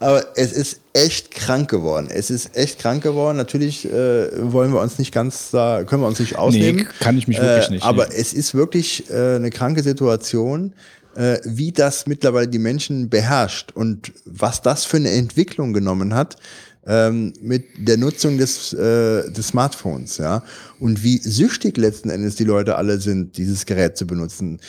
Aber 0.00 0.22
es 0.36 0.52
ist 0.52 0.80
echt 0.92 1.30
krank 1.30 1.70
geworden. 1.70 2.08
Es 2.12 2.28
ist 2.30 2.54
echt 2.56 2.78
krank 2.78 3.02
geworden. 3.02 3.38
Natürlich 3.38 3.90
äh, 3.90 4.52
wollen 4.52 4.72
wir 4.72 4.80
uns 4.80 4.98
nicht 4.98 5.12
ganz 5.12 5.50
da, 5.50 5.84
können 5.84 6.02
wir 6.02 6.08
uns 6.08 6.20
nicht 6.20 6.36
ausnehmen. 6.36 6.86
kann 7.00 7.16
ich 7.16 7.26
mich 7.26 7.40
wirklich 7.40 7.70
nicht, 7.70 7.84
Aber 7.84 8.08
nee. 8.08 8.14
es 8.16 8.34
ist 8.34 8.54
wirklich 8.54 9.10
äh, 9.10 9.36
eine 9.36 9.48
kranke 9.48 9.82
Situation, 9.82 10.74
äh, 11.14 11.38
wie 11.44 11.72
das 11.72 12.06
mittlerweile 12.06 12.48
die 12.48 12.58
Menschen 12.58 13.08
beherrscht 13.08 13.72
und 13.72 14.12
was 14.26 14.60
das 14.60 14.84
für 14.84 14.98
eine 14.98 15.10
Entwicklung 15.10 15.72
genommen 15.72 16.14
hat 16.14 16.36
ähm, 16.86 17.32
mit 17.40 17.64
der 17.76 17.96
Nutzung 17.96 18.38
des, 18.38 18.72
äh, 18.72 19.30
des 19.30 19.48
Smartphones, 19.48 20.18
ja. 20.18 20.42
Und 20.80 21.02
wie 21.04 21.18
süchtig 21.18 21.76
letzten 21.76 22.10
Endes 22.10 22.36
die 22.36 22.44
Leute 22.44 22.76
alle 22.76 23.00
sind, 23.00 23.36
dieses 23.36 23.66
Gerät 23.66 23.96
zu 23.96 24.06
benutzen. 24.06 24.60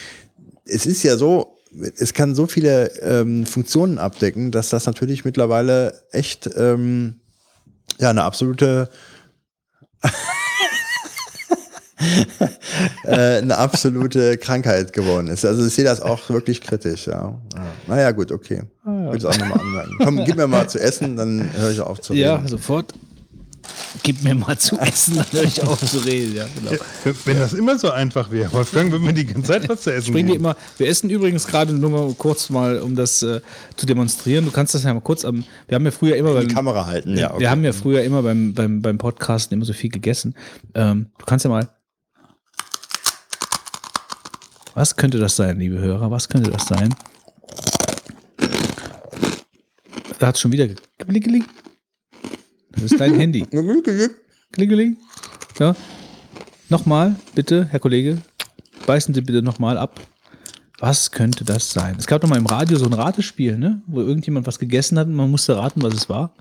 Es 0.65 0.85
ist 0.85 1.03
ja 1.03 1.17
so, 1.17 1.57
es 1.97 2.13
kann 2.13 2.35
so 2.35 2.47
viele 2.47 2.87
ähm, 3.01 3.45
Funktionen 3.45 3.97
abdecken, 3.97 4.51
dass 4.51 4.69
das 4.69 4.85
natürlich 4.85 5.25
mittlerweile 5.25 6.03
echt 6.11 6.49
ähm, 6.55 7.15
ja 7.99 8.11
eine 8.11 8.23
absolute 8.23 8.89
eine 13.03 13.57
absolute 13.57 14.37
Krankheit 14.37 14.93
geworden 14.93 15.27
ist. 15.27 15.45
Also 15.45 15.65
ich 15.65 15.73
sehe 15.73 15.85
das 15.85 16.01
auch 16.01 16.29
wirklich 16.29 16.61
kritisch, 16.61 17.07
ja. 17.07 17.39
ja. 17.55 17.65
Naja, 17.87 18.11
gut, 18.11 18.31
okay. 18.31 18.61
Ah, 18.85 19.05
Ich 19.07 19.11
will 19.11 19.17
es 19.17 19.25
auch 19.25 19.37
nochmal 19.37 19.59
anmerken. 19.59 19.97
Komm, 20.03 20.25
gib 20.25 20.35
mir 20.35 20.47
mal 20.47 20.67
zu 20.67 20.79
essen, 20.79 21.15
dann 21.15 21.49
höre 21.57 21.71
ich 21.71 21.81
auf 21.81 22.01
zu 22.01 22.13
reden. 22.13 22.21
Ja, 22.23 22.47
sofort. 22.47 22.93
Gib 24.01 24.23
mir 24.23 24.35
mal 24.35 24.57
zu 24.57 24.77
essen, 24.77 25.15
dann 25.15 25.25
höre 25.31 25.43
ich 25.43 25.61
auf 25.63 25.79
zu 25.79 25.99
reden. 25.99 26.35
Ja, 26.35 26.45
genau. 26.55 26.71
Wenn, 27.03 27.15
wenn 27.25 27.39
das 27.39 27.53
immer 27.53 27.77
so 27.79 27.91
einfach 27.91 28.31
wäre, 28.31 28.51
Wolfgang, 28.51 28.91
würden 28.91 29.05
wir 29.05 29.13
die 29.13 29.25
ganze 29.25 29.53
Zeit 29.53 29.69
was 29.69 29.81
zu 29.81 29.93
essen 29.93 30.11
Bring 30.13 30.27
dir 30.27 30.35
immer, 30.35 30.57
wir 30.77 30.87
essen 30.87 31.09
übrigens 31.09 31.47
gerade 31.47 31.73
nur 31.73 31.89
mal 31.89 32.13
kurz 32.17 32.49
mal, 32.49 32.79
um 32.79 32.95
das 32.95 33.21
äh, 33.23 33.41
zu 33.77 33.85
demonstrieren. 33.85 34.45
Du 34.45 34.51
kannst 34.51 34.75
das 34.75 34.83
ja 34.83 34.93
mal 34.93 34.99
kurz 34.99 35.23
am, 35.23 35.43
wir 35.67 35.75
haben 35.75 35.85
ja 35.85 35.91
früher 35.91 36.15
immer 36.17 36.31
Die 36.31 36.47
beim, 36.47 36.55
Kamera 36.55 36.85
halten, 36.85 37.17
ja. 37.17 37.31
Okay. 37.31 37.41
wir 37.41 37.51
haben 37.51 37.63
ja 37.63 37.71
früher 37.71 38.03
immer 38.03 38.23
beim, 38.23 38.53
beim, 38.53 38.81
beim 38.81 38.97
Podcasten 38.97 39.55
immer 39.55 39.65
so 39.65 39.73
viel 39.73 39.89
gegessen. 39.91 40.35
Ähm, 40.73 41.07
du 41.17 41.25
kannst 41.25 41.45
ja 41.45 41.49
mal, 41.49 41.69
was 44.73 44.95
könnte 44.95 45.19
das 45.19 45.35
sein, 45.35 45.59
liebe 45.59 45.79
Hörer? 45.79 46.09
Was 46.11 46.27
könnte 46.27 46.49
das 46.51 46.65
sein? 46.65 46.93
Da 50.19 50.27
hat 50.27 50.39
schon 50.39 50.51
wieder 50.51 50.67
geklingeling. 50.67 51.45
Das 52.71 52.83
ist 52.83 52.99
dein 52.99 53.15
Handy. 53.15 53.45
Klingeling. 54.51 54.97
Ja. 55.59 55.75
Nochmal, 56.69 57.15
bitte, 57.35 57.65
Herr 57.65 57.79
Kollege. 57.79 58.17
Beißen 58.85 59.13
Sie 59.13 59.21
bitte 59.21 59.41
nochmal 59.41 59.77
ab. 59.77 59.99
Was 60.79 61.11
könnte 61.11 61.45
das 61.45 61.69
sein? 61.71 61.95
Es 61.97 62.07
gab 62.07 62.21
doch 62.21 62.27
mal 62.27 62.37
im 62.37 62.45
Radio 62.45 62.77
so 62.77 62.85
ein 62.85 62.93
Ratespiel, 62.93 63.57
ne? 63.57 63.81
Wo 63.85 64.01
irgendjemand 64.01 64.47
was 64.47 64.59
gegessen 64.59 64.97
hat 64.97 65.07
und 65.07 65.15
man 65.15 65.29
musste 65.29 65.55
raten, 65.55 65.81
was 65.81 65.93
es 65.93 66.09
war. 66.09 66.33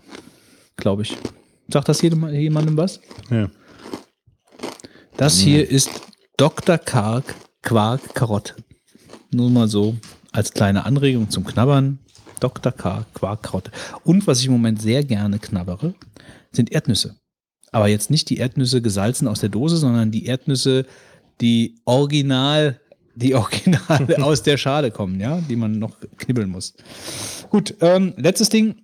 Glaube 0.76 1.02
ich. 1.02 1.16
Sagt 1.68 1.88
das 1.88 2.02
jedem, 2.02 2.28
jemandem 2.28 2.76
was? 2.76 3.00
Ja. 3.30 3.50
Das 5.16 5.38
hier 5.38 5.68
ist 5.68 5.90
Dr. 6.36 6.78
Karg 6.78 7.34
Quark 7.62 8.14
Karotte. 8.14 8.54
Nur 9.30 9.50
mal 9.50 9.68
so 9.68 9.96
als 10.32 10.52
kleine 10.52 10.84
Anregung 10.84 11.30
zum 11.30 11.44
Knabbern. 11.44 11.98
Dr. 12.42 12.72
Karg 12.72 13.14
Quark 13.14 13.42
Karotte. 13.44 13.70
Und 14.02 14.26
was 14.26 14.40
ich 14.40 14.46
im 14.46 14.52
Moment 14.52 14.82
sehr 14.82 15.04
gerne 15.04 15.38
knabbere, 15.38 15.94
sind 16.50 16.72
Erdnüsse. 16.72 17.16
Aber 17.70 17.86
jetzt 17.88 18.10
nicht 18.10 18.28
die 18.30 18.38
Erdnüsse 18.38 18.82
gesalzen 18.82 19.28
aus 19.28 19.40
der 19.40 19.48
Dose, 19.48 19.76
sondern 19.76 20.10
die 20.10 20.26
Erdnüsse, 20.26 20.84
die 21.40 21.76
original, 21.84 22.80
die 23.14 23.34
original 23.34 24.14
aus 24.22 24.42
der 24.42 24.56
Schale 24.56 24.90
kommen, 24.90 25.20
ja, 25.20 25.40
die 25.48 25.56
man 25.56 25.78
noch 25.78 25.96
knibbeln 26.18 26.50
muss. 26.50 26.74
Gut, 27.48 27.76
ähm, 27.80 28.14
letztes 28.16 28.48
Ding, 28.48 28.82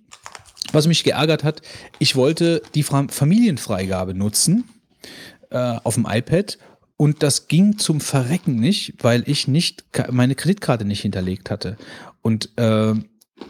was 0.71 0.87
mich 0.87 1.03
geärgert 1.03 1.43
hat. 1.43 1.61
Ich 1.99 2.15
wollte 2.15 2.61
die 2.75 2.83
Familienfreigabe 2.83 4.13
nutzen 4.13 4.63
äh, 5.49 5.77
auf 5.83 5.95
dem 5.95 6.07
iPad 6.09 6.57
und 7.01 7.23
das 7.23 7.47
ging 7.47 7.77
zum 7.77 8.01
Verrecken 8.01 8.57
nicht, 8.57 8.95
weil 8.99 9.23
ich 9.25 9.47
nicht 9.47 9.85
meine 10.11 10.35
Kreditkarte 10.35 10.83
nicht 10.83 10.99
hinterlegt 10.99 11.49
hatte. 11.49 11.77
Und 12.21 12.49
äh, 12.57 12.93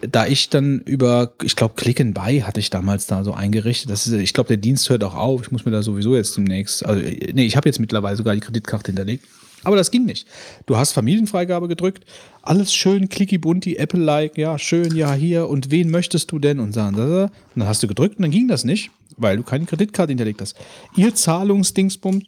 da 0.01 0.27
ich 0.27 0.49
dann 0.49 0.81
über, 0.81 1.33
ich 1.41 1.55
glaube, 1.55 1.73
Click 1.73 1.99
and 1.99 2.13
Buy 2.13 2.41
hatte 2.41 2.59
ich 2.59 2.69
damals 2.69 3.07
da 3.07 3.23
so 3.23 3.33
eingerichtet. 3.33 3.89
Das 3.89 4.05
ist, 4.05 4.13
ich 4.13 4.35
glaube, 4.35 4.49
der 4.49 4.57
Dienst 4.57 4.87
hört 4.91 5.03
auch 5.03 5.15
auf. 5.15 5.41
Ich 5.41 5.51
muss 5.51 5.65
mir 5.65 5.71
da 5.71 5.81
sowieso 5.81 6.15
jetzt 6.15 6.37
demnächst, 6.37 6.85
also 6.85 7.01
äh, 7.01 7.33
nee, 7.33 7.47
ich 7.47 7.57
habe 7.57 7.67
jetzt 7.67 7.79
mittlerweile 7.79 8.15
sogar 8.15 8.35
die 8.35 8.39
Kreditkarte 8.39 8.91
hinterlegt. 8.91 9.25
Aber 9.63 9.75
das 9.75 9.89
ging 9.89 10.05
nicht. 10.05 10.27
Du 10.67 10.77
hast 10.77 10.91
Familienfreigabe 10.91 11.67
gedrückt, 11.67 12.05
alles 12.43 12.71
schön 12.71 13.09
clicky 13.09 13.39
bunti, 13.39 13.77
Apple-like, 13.77 14.37
ja, 14.37 14.59
schön, 14.59 14.95
ja, 14.95 15.13
hier, 15.13 15.49
und 15.49 15.71
wen 15.71 15.89
möchtest 15.89 16.31
du 16.31 16.37
denn? 16.37 16.59
Und 16.59 16.77
dann, 16.77 16.93
und 16.93 17.31
dann 17.55 17.67
hast 17.67 17.81
du 17.81 17.87
gedrückt 17.87 18.17
und 18.17 18.21
dann 18.21 18.31
ging 18.31 18.47
das 18.47 18.63
nicht, 18.63 18.91
weil 19.17 19.37
du 19.37 19.43
keine 19.43 19.65
Kreditkarte 19.65 20.11
hinterlegt 20.11 20.39
hast. 20.39 20.55
Ihr 20.95 21.15
Zahlungsdingsbums 21.15 22.25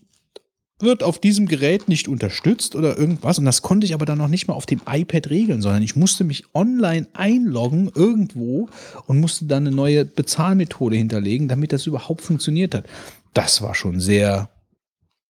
wird 0.81 1.03
auf 1.03 1.19
diesem 1.19 1.47
Gerät 1.47 1.87
nicht 1.87 2.07
unterstützt 2.07 2.75
oder 2.75 2.97
irgendwas. 2.97 3.39
Und 3.39 3.45
das 3.45 3.61
konnte 3.61 3.85
ich 3.85 3.93
aber 3.93 4.05
dann 4.05 4.17
noch 4.17 4.27
nicht 4.27 4.47
mal 4.47 4.53
auf 4.53 4.65
dem 4.65 4.81
iPad 4.87 5.29
regeln, 5.29 5.61
sondern 5.61 5.83
ich 5.83 5.95
musste 5.95 6.23
mich 6.23 6.43
online 6.53 7.07
einloggen 7.13 7.91
irgendwo 7.93 8.69
und 9.07 9.19
musste 9.19 9.45
dann 9.45 9.67
eine 9.67 9.75
neue 9.75 10.05
Bezahlmethode 10.05 10.95
hinterlegen, 10.95 11.47
damit 11.47 11.73
das 11.73 11.87
überhaupt 11.87 12.21
funktioniert 12.21 12.75
hat. 12.75 12.85
Das 13.33 13.61
war 13.61 13.75
schon 13.75 13.99
sehr 13.99 14.49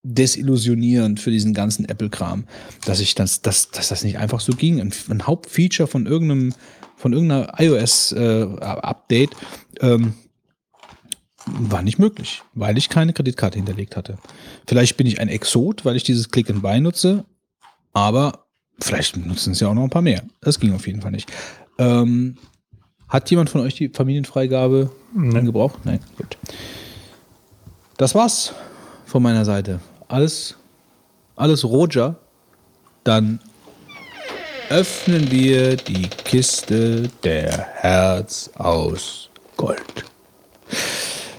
desillusionierend 0.04 1.20
für 1.20 1.32
diesen 1.32 1.54
ganzen 1.54 1.86
Apple-Kram, 1.86 2.46
dass 2.86 3.00
ich 3.00 3.14
das, 3.14 3.42
dass, 3.42 3.70
dass 3.70 3.90
das 3.90 4.04
nicht 4.04 4.18
einfach 4.18 4.40
so 4.40 4.54
ging. 4.54 4.82
Ein, 4.82 4.92
ein 5.10 5.28
Hauptfeature 5.28 5.88
von 5.88 6.08
irgendeinem, 6.08 6.54
von 6.96 7.14
irgendeiner 7.14 7.54
iOS-Update 7.60 9.32
ähm, 9.80 10.14
war 11.54 11.82
nicht 11.82 12.00
möglich, 12.00 12.44
weil 12.54 12.78
ich 12.78 12.90
keine 12.90 13.14
Kreditkarte 13.14 13.58
hinterlegt 13.58 13.96
hatte. 13.96 14.18
Vielleicht 14.68 14.98
bin 14.98 15.08
ich 15.08 15.20
ein 15.20 15.28
Exot, 15.28 15.86
weil 15.86 15.96
ich 15.96 16.04
dieses 16.04 16.30
Click 16.30 16.50
and 16.50 16.62
Buy 16.62 16.80
nutze, 16.80 17.26
aber 17.94 18.46
vielleicht 18.80 19.18
nutzen 19.18 19.54
es 19.54 19.60
ja 19.60 19.68
auch 19.68 19.74
noch 19.74 19.84
ein 19.84 19.90
paar 19.90 20.02
mehr. 20.02 20.24
Das 20.42 20.60
ging 20.60 20.74
auf 20.74 20.88
jeden 20.88 21.02
Fall 21.02 21.12
nicht. 21.12 21.32
Ähm, 21.78 22.38
hat 23.08 23.30
jemand 23.30 23.50
von 23.50 23.62
euch 23.62 23.76
die 23.76 23.90
Familienfreigabe 23.90 24.90
Nein. 25.14 25.46
gebraucht? 25.46 25.80
Nein, 25.84 26.00
gut. 26.18 26.38
Das 27.98 28.16
war's 28.16 28.54
von 29.06 29.22
meiner 29.22 29.46
Seite. 29.46 29.80
Alles, 30.08 30.56
alles 31.36 31.66
Roger. 31.66 32.16
Dann 33.04 33.40
öffnen 34.70 35.30
wir 35.30 35.76
die 35.76 36.08
Kiste 36.08 37.10
der 37.24 37.68
Herz 37.76 38.50
aus 38.56 39.30
Gold. 39.58 40.11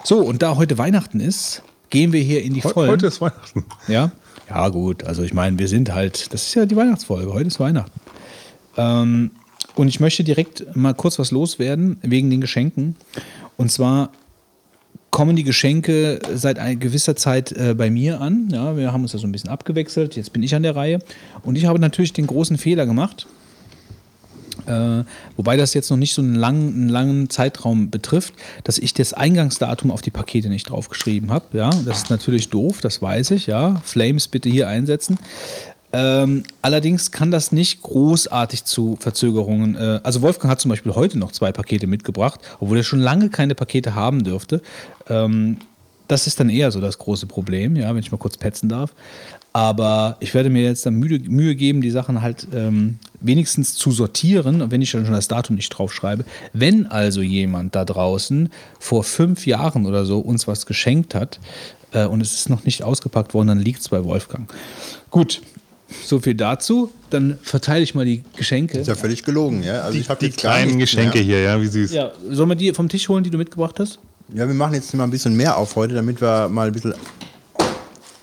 So, 0.05 0.19
und 0.21 0.43
da 0.43 0.57
heute 0.57 0.79
Weihnachten 0.79 1.21
ist, 1.21 1.63
gehen 1.91 2.13
wir 2.13 2.21
hier 2.21 2.43
in 2.43 2.55
die 2.55 2.63
Heu- 2.63 2.71
Vollen. 2.71 2.91
Heute 2.91 3.07
ist 3.07 3.21
Weihnachten. 3.21 3.65
Ja? 3.89 4.13
Ja, 4.49 4.69
gut. 4.69 5.05
Also 5.05 5.23
ich 5.23 5.33
meine, 5.33 5.59
wir 5.59 5.69
sind 5.69 5.95
halt, 5.95 6.33
das 6.33 6.43
ist 6.49 6.55
ja 6.55 6.67
die 6.67 6.77
Weihnachtsfolge. 6.77 7.33
Heute 7.33 7.47
ist 7.47 7.61
Weihnachten. 7.61 8.01
Ähm, 8.77 9.31
und 9.75 9.89
ich 9.89 10.01
möchte 10.01 10.25
direkt 10.25 10.75
mal 10.77 10.93
kurz 10.95 11.19
was 11.19 11.31
loswerden 11.31 11.99
wegen 12.03 12.31
den 12.31 12.41
Geschenken. 12.41 12.97
Und 13.57 13.71
zwar 13.71 14.11
kommen 15.11 15.37
die 15.37 15.45
Geschenke 15.45 16.21
seit 16.35 16.59
einer 16.59 16.77
gewisser 16.77 17.17
Zeit 17.17 17.53
äh, 17.53 17.75
bei 17.77 17.91
mir 17.91 18.21
an. 18.21 18.49
Ja, 18.51 18.77
wir 18.77 18.93
haben 18.93 19.03
uns 19.03 19.13
da 19.13 19.19
so 19.19 19.27
ein 19.27 19.33
bisschen 19.33 19.51
abgewechselt. 19.51 20.17
Jetzt 20.17 20.33
bin 20.33 20.43
ich 20.43 20.55
an 20.55 20.63
der 20.63 20.75
Reihe. 20.75 20.99
Und 21.43 21.57
ich 21.57 21.67
habe 21.67 21.79
natürlich 21.79 22.13
den 22.13 22.27
großen 22.27 22.59
Fehler 22.59 22.87
gemacht. 22.87 23.27
Äh, 24.67 25.05
wobei 25.37 25.57
das 25.57 25.75
jetzt 25.75 25.91
noch 25.91 25.97
nicht 25.97 26.15
so 26.15 26.23
einen 26.23 26.35
langen, 26.35 26.75
einen 26.75 26.89
langen 26.89 27.31
Zeitraum 27.31 27.91
betrifft, 27.91 28.35
dass 28.65 28.79
ich 28.79 28.95
das 28.95 29.13
Eingangsdatum 29.13 29.91
auf 29.91 30.03
die 30.03 30.11
Pakete 30.11 30.49
nicht 30.49 30.71
draufgeschrieben 30.71 31.31
habe. 31.31 31.47
Ja, 31.57 31.71
das 31.85 31.99
ist 31.99 32.11
natürlich 32.11 32.51
doof, 32.51 32.81
das 32.81 33.03
weiß 33.03 33.33
ich. 33.33 33.47
Ja, 33.47 33.81
Flames 33.85 34.29
bitte 34.29 34.49
hier 34.49 34.69
einsetzen. 34.69 35.19
Ähm, 35.95 36.45
allerdings 36.63 37.11
kann 37.11 37.31
das 37.31 37.53
nicht 37.53 37.83
großartig 37.83 38.65
zu 38.65 38.97
Verzögerungen. 38.99 39.77
Äh, 39.77 40.01
also 40.03 40.23
Wolfgang 40.23 40.51
hat 40.51 40.61
zum 40.61 40.71
Beispiel 40.71 40.95
heute 40.95 41.19
noch 41.19 41.33
zwei 41.33 41.53
Pakete 41.53 41.87
mitgebracht, 41.87 42.41
obwohl 42.61 42.79
er 42.79 42.83
schon 42.83 43.01
lange 43.01 43.29
keine 43.29 43.55
Pakete 43.55 43.95
haben 43.95 44.25
dürfte. 44.25 44.63
Ähm, 45.09 45.59
das 46.09 46.27
ist 46.27 46.41
dann 46.41 46.49
eher 46.49 46.71
so 46.71 46.81
das 46.81 46.99
große 46.99 47.27
Problem, 47.27 47.77
ja, 47.77 47.91
wenn 47.91 48.01
ich 48.03 48.11
mal 48.11 48.19
kurz 48.19 48.37
petzen 48.37 48.69
darf. 48.69 48.95
Aber 49.55 50.17
ich 50.21 50.33
werde 50.33 50.49
mir 50.49 50.63
jetzt 50.63 50.87
dann 50.87 50.95
Mühe, 50.95 51.19
Mühe 51.19 51.55
geben, 51.55 51.83
die 51.83 51.91
Sachen 51.91 52.23
halt 52.23 52.47
ähm, 52.55 52.99
wenigstens 53.21 53.75
zu 53.75 53.91
sortieren, 53.91 54.71
wenn 54.71 54.81
ich 54.81 54.93
dann 54.93 55.05
schon 55.05 55.15
das 55.15 55.29
Datum 55.29 55.57
nicht 55.57 55.69
draufschreibe. 55.69 56.25
Wenn 56.55 56.87
also 56.87 57.21
jemand 57.21 57.75
da 57.75 57.85
draußen 57.85 58.51
vor 58.81 59.05
fünf 59.05 59.47
Jahren 59.47 59.85
oder 59.85 60.07
so 60.07 60.21
uns 60.21 60.49
was 60.49 60.65
geschenkt 60.65 61.15
hat 61.15 61.39
äh, 61.93 62.07
und 62.07 62.23
es 62.23 62.33
ist 62.33 62.49
noch 62.49 62.65
nicht 62.65 62.83
ausgepackt 62.83 63.35
worden, 63.35 63.49
dann 63.49 63.59
liegt 63.59 63.83
es 63.83 63.91
bei 63.91 64.03
Wolfgang. 64.05 64.51
Gut, 65.11 65.43
so 66.03 66.19
viel 66.19 66.35
dazu. 66.35 66.91
Dann 67.11 67.39
verteile 67.43 67.83
ich 67.83 67.95
mal 67.95 68.07
die 68.07 68.25
Geschenke. 68.35 68.79
Ist 68.79 68.87
ja 68.87 68.95
völlig 68.95 69.23
gelogen, 69.23 69.63
ja. 69.63 69.83
Also 69.83 69.99
ich 69.99 70.09
habe 70.09 70.25
Die 70.25 70.31
kleinen 70.31 70.79
Geschenke 70.79 71.19
mehr. 71.19 71.25
hier, 71.27 71.41
ja, 71.43 71.61
wie 71.61 71.67
süß. 71.67 71.93
Ja, 71.93 72.13
sollen 72.31 72.49
wir 72.49 72.57
die 72.57 72.73
vom 72.73 72.89
Tisch 72.89 73.07
holen, 73.11 73.23
die 73.23 73.29
du 73.29 73.37
mitgebracht 73.37 73.79
hast? 73.81 73.99
Ja, 74.35 74.47
wir 74.49 74.55
machen 74.55 74.73
jetzt 74.75 74.95
mal 74.95 75.05
ein 75.05 75.11
bisschen 75.11 75.37
mehr 75.37 75.59
auf 75.59 75.77
heute, 75.77 75.95
damit 75.95 76.23
wir 76.23 76.49
mal 76.49 76.69
ein 76.69 76.73
bisschen 76.73 76.95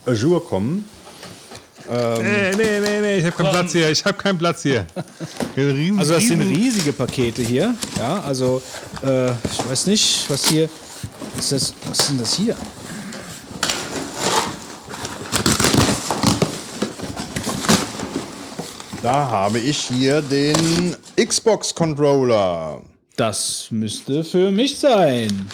à 0.08 0.14
jour 0.14 0.44
kommen. 1.90 2.24
Nee, 2.24 2.52
nee, 2.56 2.80
nee, 2.80 3.02
nee, 3.02 3.18
ich 3.18 3.26
habe 3.26 3.36
keinen 3.36 3.52
Platz 3.52 3.72
hier. 3.72 3.90
Ich 3.90 4.06
habe 4.06 4.18
keinen 4.18 4.38
Platz 4.38 4.62
hier. 4.64 4.86
Riesen, 5.58 6.00
Also 6.00 6.14
das 6.14 6.24
sind 6.24 6.42
riesige 6.42 6.94
Pakete 6.94 7.42
hier. 7.42 7.74
Ja, 7.98 8.22
also 8.22 8.62
äh, 9.06 9.30
ich 9.32 9.70
weiß 9.70 9.88
nicht, 9.88 10.30
was 10.30 10.48
hier 10.48 10.70
ist 11.38 11.52
das. 11.52 11.74
Was 11.90 12.00
ist 12.00 12.10
denn 12.10 12.18
das 12.20 12.34
hier? 12.36 12.56
Da 19.02 19.30
habe 19.30 19.60
ich 19.60 19.78
hier 19.88 20.22
den 20.22 20.96
Xbox-Controller. 21.18 22.82
Das 23.16 23.68
müsste 23.72 24.24
für 24.24 24.52
mich 24.52 24.78
sein. 24.80 25.50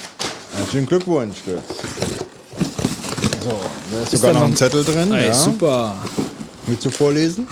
Herzlichen 0.58 0.88
Glückwunsch, 0.88 1.38
Götz. 1.46 1.62
So, 3.44 3.60
da 3.92 4.01
ist 4.01 4.14
Ist 4.14 4.22
sogar 4.22 4.34
da 4.34 4.40
noch 4.40 4.46
noch- 4.46 4.51
ein 4.53 4.56
Zettel 4.58 4.84
drin. 4.84 5.12
Ey, 5.14 5.28
ja. 5.28 5.34
super. 5.34 5.96
Willst 6.67 6.85
du 6.85 6.90
vorlesen? 6.90 7.48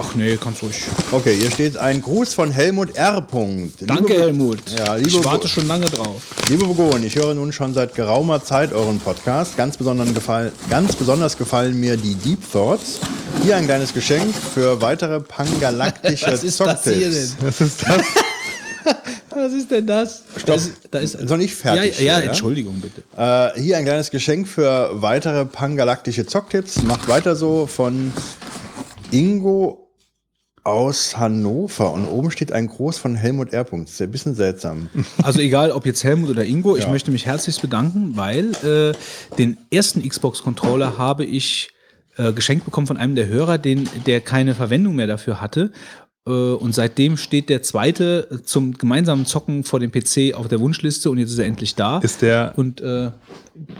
Ach 0.00 0.14
nee, 0.16 0.36
kannst 0.36 0.60
ruhig. 0.64 0.74
Okay, 1.12 1.36
hier 1.36 1.52
steht 1.52 1.76
ein 1.76 2.02
Gruß 2.02 2.34
von 2.34 2.50
Helmut 2.50 2.96
R. 2.96 3.20
Punkt. 3.20 3.76
Danke, 3.80 4.12
liebe, 4.12 4.22
Helmut. 4.24 4.58
Ja, 4.76 4.96
liebe 4.96 5.08
ich 5.08 5.24
warte 5.24 5.42
Bo- 5.42 5.46
schon 5.48 5.68
lange 5.68 5.86
drauf. 5.86 6.20
Liebe 6.48 6.66
Bogon, 6.66 7.04
ich 7.04 7.14
höre 7.14 7.32
nun 7.34 7.52
schon 7.52 7.74
seit 7.74 7.94
geraumer 7.94 8.42
Zeit 8.42 8.72
euren 8.72 8.98
Podcast. 8.98 9.56
Ganz, 9.56 9.76
besonders 9.76 10.12
gefallen, 10.12 10.50
ganz 10.68 10.96
besonders 10.96 11.36
gefallen 11.38 11.78
mir 11.78 11.96
die 11.96 12.16
Deep 12.16 12.40
Thoughts. 12.50 12.98
Hier 13.44 13.56
ein 13.56 13.66
kleines 13.66 13.94
Geschenk 13.94 14.34
für 14.34 14.82
weitere 14.82 15.20
pangalaktische 15.20 16.26
Was 16.32 16.42
ist 16.42 16.58
das 16.58 16.82
hier 16.82 16.92
Zocktipps. 17.12 17.36
denn? 17.36 17.46
Was 17.46 17.60
ist 17.60 17.82
das? 17.82 18.02
Was 19.30 19.52
ist 19.52 19.70
denn 19.70 19.86
das? 19.86 20.24
Da 20.46 20.54
ist, 20.54 20.72
da 20.90 20.98
ist, 20.98 21.20
noch 21.22 21.36
nicht 21.36 21.54
fertig 21.54 21.98
Ja, 22.00 22.04
ja, 22.04 22.18
ja? 22.20 22.26
Entschuldigung 22.26 22.80
bitte. 22.80 23.02
Äh, 23.16 23.60
hier 23.60 23.76
ein 23.78 23.84
kleines 23.84 24.10
Geschenk 24.10 24.48
für 24.48 24.90
weitere 24.94 25.44
pangalaktische 25.44 26.26
Zocktipps. 26.26 26.82
Macht 26.82 27.08
weiter 27.08 27.36
so 27.36 27.66
von 27.66 28.12
Ingo 29.10 29.90
aus 30.64 31.16
Hannover. 31.16 31.92
Und 31.92 32.06
oben 32.06 32.30
steht 32.30 32.52
ein 32.52 32.66
Groß 32.66 32.98
von 32.98 33.14
Helmut 33.14 33.52
R. 33.52 33.64
Punkt. 33.64 33.88
Das 33.88 33.94
ist 33.94 34.00
ja 34.00 34.06
ein 34.06 34.12
bisschen 34.12 34.34
seltsam. 34.34 34.90
Also 35.22 35.40
egal, 35.40 35.70
ob 35.72 35.86
jetzt 35.86 36.04
Helmut 36.04 36.30
oder 36.30 36.44
Ingo, 36.44 36.76
ich 36.76 36.84
Ja. 36.84 36.90
möchte 36.90 37.10
mich 37.10 37.26
herzlichst 37.26 37.62
bedanken, 37.62 38.12
weil 38.16 38.52
äh, 38.64 38.92
den 39.38 39.56
ersten 39.70 40.06
Xbox-Controller 40.06 40.98
habe 40.98 41.24
ich 41.24 41.70
äh, 42.16 42.32
geschenkt 42.32 42.64
bekommen 42.64 42.86
von 42.86 42.96
einem 42.96 43.14
der 43.14 43.28
Hörer, 43.28 43.58
den, 43.58 43.88
der 44.06 44.20
keine 44.20 44.54
Verwendung 44.54 44.94
mehr 44.96 45.06
dafür 45.06 45.40
hatte. 45.40 45.72
Äh, 46.28 46.30
und 46.30 46.74
seitdem 46.74 47.16
steht 47.16 47.48
der 47.48 47.62
zweite 47.62 48.42
zum 48.44 48.76
gemeinsamen 48.76 49.24
Zocken 49.24 49.64
vor 49.64 49.80
dem 49.80 49.90
PC 49.90 50.34
auf 50.34 50.48
der 50.48 50.60
Wunschliste 50.60 51.10
und 51.10 51.18
jetzt 51.18 51.30
ist 51.30 51.38
er 51.38 51.46
endlich 51.46 51.74
da. 51.74 51.98
Ist 51.98 52.22
der 52.22 52.52
und 52.56 52.80
äh, 52.80 53.10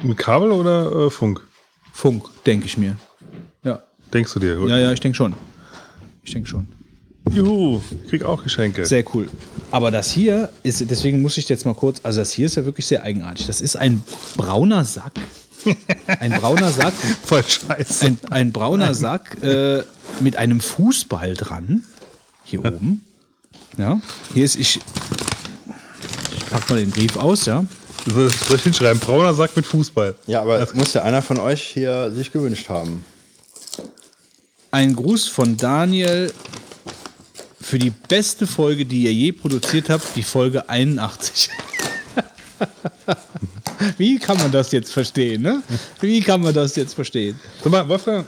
mit 0.02 0.16
Kabel 0.16 0.50
oder 0.50 1.06
äh, 1.06 1.10
Funk? 1.10 1.46
Funk, 1.92 2.24
denke 2.46 2.66
ich 2.66 2.78
mir. 2.78 2.96
Ja. 3.64 3.82
Denkst 4.12 4.32
du 4.32 4.40
dir? 4.40 4.56
Gut. 4.56 4.70
ja, 4.70 4.78
ja, 4.78 4.92
ich 4.92 5.00
denke 5.00 5.16
schon. 5.16 5.34
Ich 6.22 6.32
denke 6.32 6.48
schon. 6.48 6.66
Juhu, 7.30 7.82
ich 8.04 8.08
krieg 8.08 8.24
auch 8.24 8.42
Geschenke. 8.42 8.86
Sehr 8.86 9.04
cool. 9.14 9.28
Aber 9.70 9.90
das 9.90 10.10
hier 10.10 10.48
ist, 10.62 10.90
deswegen 10.90 11.20
muss 11.20 11.36
ich 11.36 11.46
jetzt 11.50 11.66
mal 11.66 11.74
kurz, 11.74 12.00
also 12.02 12.20
das 12.20 12.32
hier 12.32 12.46
ist 12.46 12.54
ja 12.54 12.64
wirklich 12.64 12.86
sehr 12.86 13.02
eigenartig. 13.02 13.46
Das 13.46 13.60
ist 13.60 13.76
ein 13.76 14.02
brauner 14.36 14.84
Sack. 14.84 15.12
Ein 16.06 16.30
brauner 16.40 16.70
Sack, 16.70 16.94
Voll 17.24 17.42
scheiße. 17.42 18.06
ein, 18.06 18.18
ein 18.30 18.52
brauner 18.52 18.94
Sack 18.94 19.42
äh, 19.42 19.82
mit 20.20 20.36
einem 20.36 20.60
Fußball 20.60 21.34
dran. 21.34 21.82
Hier 22.48 22.64
oben. 22.64 23.04
Ja. 23.76 24.00
Hier 24.32 24.44
ist 24.44 24.56
ich. 24.56 24.80
Ich 26.36 26.46
pack 26.46 26.68
mal 26.70 26.78
den 26.78 26.90
Brief 26.90 27.16
aus, 27.16 27.44
ja. 27.44 27.64
Soll 28.06 28.56
ich 28.56 28.62
hinschreiben? 28.62 29.00
Brauner 29.00 29.34
Sack 29.34 29.54
mit 29.54 29.66
Fußball. 29.66 30.14
Ja, 30.26 30.40
aber 30.40 30.58
das 30.58 30.72
muss 30.72 30.94
ja 30.94 31.02
einer 31.02 31.20
von 31.20 31.38
euch 31.38 31.62
hier 31.62 32.10
sich 32.10 32.32
gewünscht 32.32 32.70
haben. 32.70 33.04
Ein 34.70 34.96
Gruß 34.96 35.28
von 35.28 35.58
Daniel 35.58 36.32
für 37.60 37.78
die 37.78 37.90
beste 37.90 38.46
Folge, 38.46 38.86
die 38.86 39.02
ihr 39.02 39.12
je 39.12 39.32
produziert 39.32 39.90
habt, 39.90 40.16
die 40.16 40.22
Folge 40.22 40.70
81. 40.70 41.50
Wie 43.98 44.18
kann 44.18 44.38
man 44.38 44.50
das 44.50 44.72
jetzt 44.72 44.90
verstehen, 44.92 45.42
ne? 45.42 45.62
Wie 46.00 46.20
kann 46.22 46.40
man 46.40 46.54
das 46.54 46.76
jetzt 46.76 46.94
verstehen? 46.94 47.38
Sag 47.62 47.70
mal, 47.70 47.86
Wolfgang, 47.88 48.26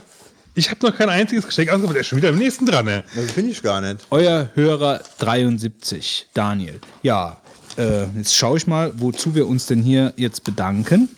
ich 0.53 0.69
habe 0.69 0.85
noch 0.85 0.95
kein 0.95 1.09
einziges 1.09 1.45
Geschenk 1.45 1.69
ausgemacht. 1.69 1.95
Der 1.95 2.01
ist 2.01 2.07
schon 2.07 2.17
wieder 2.17 2.29
im 2.29 2.37
nächsten 2.37 2.65
dran, 2.65 2.85
ne? 2.85 3.03
Das 3.15 3.31
finde 3.31 3.51
ich 3.51 3.61
gar 3.61 3.81
nicht. 3.81 4.05
Euer 4.09 4.49
Hörer 4.53 5.01
73, 5.19 6.27
Daniel. 6.33 6.79
Ja, 7.03 7.37
äh, 7.77 8.05
jetzt 8.17 8.35
schaue 8.35 8.57
ich 8.57 8.67
mal, 8.67 8.91
wozu 8.97 9.33
wir 9.35 9.47
uns 9.47 9.65
denn 9.67 9.81
hier 9.81 10.13
jetzt 10.17 10.43
bedanken. 10.43 11.09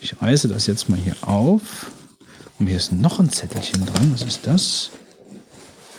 Ich 0.00 0.20
reiße 0.20 0.48
das 0.48 0.66
jetzt 0.66 0.88
mal 0.88 0.98
hier 0.98 1.16
auf. 1.22 1.90
Und 2.58 2.66
hier 2.66 2.76
ist 2.76 2.92
noch 2.92 3.20
ein 3.20 3.30
Zettelchen 3.30 3.86
dran. 3.86 4.12
Was 4.12 4.22
ist 4.22 4.46
das? 4.46 4.90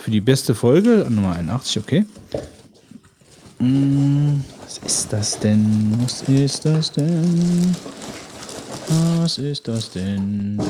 Für 0.02 0.12
die 0.12 0.22
beste 0.22 0.56
Folge, 0.56 1.06
Nummer 1.10 1.36
81, 1.36 1.78
okay. 1.78 2.06
Hm, 3.60 4.44
was 4.64 4.78
ist 4.86 5.12
das 5.12 5.40
denn? 5.40 5.98
Was 6.02 6.22
ist 6.24 6.66
das 6.66 6.92
denn? 6.92 7.76
Was 8.88 9.38
ist 9.38 9.68
das 9.68 9.92
denn? 9.92 10.62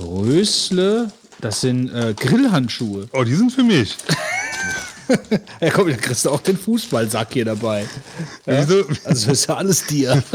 Rösle, 0.00 1.10
das 1.40 1.60
sind 1.60 1.92
äh, 1.94 2.14
Grillhandschuhe. 2.14 3.08
Oh, 3.12 3.24
die 3.24 3.34
sind 3.34 3.52
für 3.52 3.64
mich. 3.64 3.96
Ja, 5.62 5.70
komm, 5.70 5.88
da 5.88 5.96
kriegst 5.96 6.26
du 6.26 6.30
auch 6.30 6.42
den 6.42 6.58
Fußballsack 6.58 7.28
hier 7.32 7.46
dabei. 7.46 7.86
Ja? 8.44 8.68
Wieso? 8.68 8.84
Also 9.04 9.30
ist 9.32 9.46
ja 9.48 9.56
alles 9.56 9.86
dir. 9.86 10.22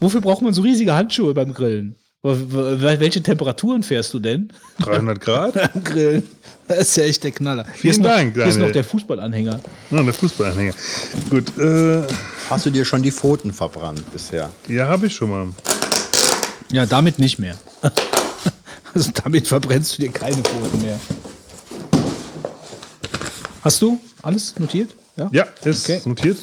Wofür 0.00 0.20
braucht 0.20 0.42
man 0.42 0.52
so 0.54 0.62
riesige 0.62 0.94
Handschuhe 0.94 1.34
beim 1.34 1.52
Grillen? 1.52 1.96
Welche 2.22 3.20
Temperaturen 3.24 3.82
fährst 3.82 4.14
du 4.14 4.20
denn 4.20 4.52
300 4.78 5.20
Grad? 5.20 5.54
beim 5.54 5.82
Grillen? 5.82 6.22
Das 6.68 6.78
ist 6.78 6.96
ja 6.96 7.02
echt 7.04 7.24
der 7.24 7.32
Knaller. 7.32 7.64
Hier 7.64 7.90
ist 7.90 7.96
Vielen 7.96 8.02
noch, 8.02 8.10
Dank, 8.16 8.34
Hier 8.34 8.44
ist 8.44 8.50
Daniel. 8.54 8.68
noch 8.68 8.72
der 8.72 8.84
Fußballanhänger. 8.84 9.60
Ja, 9.90 10.02
der 10.04 10.14
Fußballanhänger. 10.14 10.74
Gut, 11.28 11.58
äh, 11.58 12.02
Hast 12.48 12.66
du 12.66 12.70
dir 12.70 12.84
schon 12.84 13.02
die 13.02 13.10
Pfoten 13.10 13.52
verbrannt 13.52 14.04
bisher? 14.12 14.50
ja, 14.68 14.86
habe 14.86 15.06
ich 15.08 15.14
schon 15.16 15.30
mal. 15.30 15.48
Ja, 16.72 16.86
damit 16.86 17.18
nicht 17.18 17.38
mehr. 17.38 17.56
Also 18.94 19.10
damit 19.24 19.48
verbrennst 19.48 19.96
du 19.96 20.02
dir 20.02 20.12
keine 20.12 20.36
Pfoten 20.36 20.82
mehr. 20.82 21.00
Hast 23.62 23.80
du 23.80 23.98
alles 24.20 24.54
notiert? 24.58 24.90
Ja. 25.16 25.30
Ja, 25.32 25.46
ist 25.64 25.88
Okay. 25.88 26.02
notiert. 26.04 26.36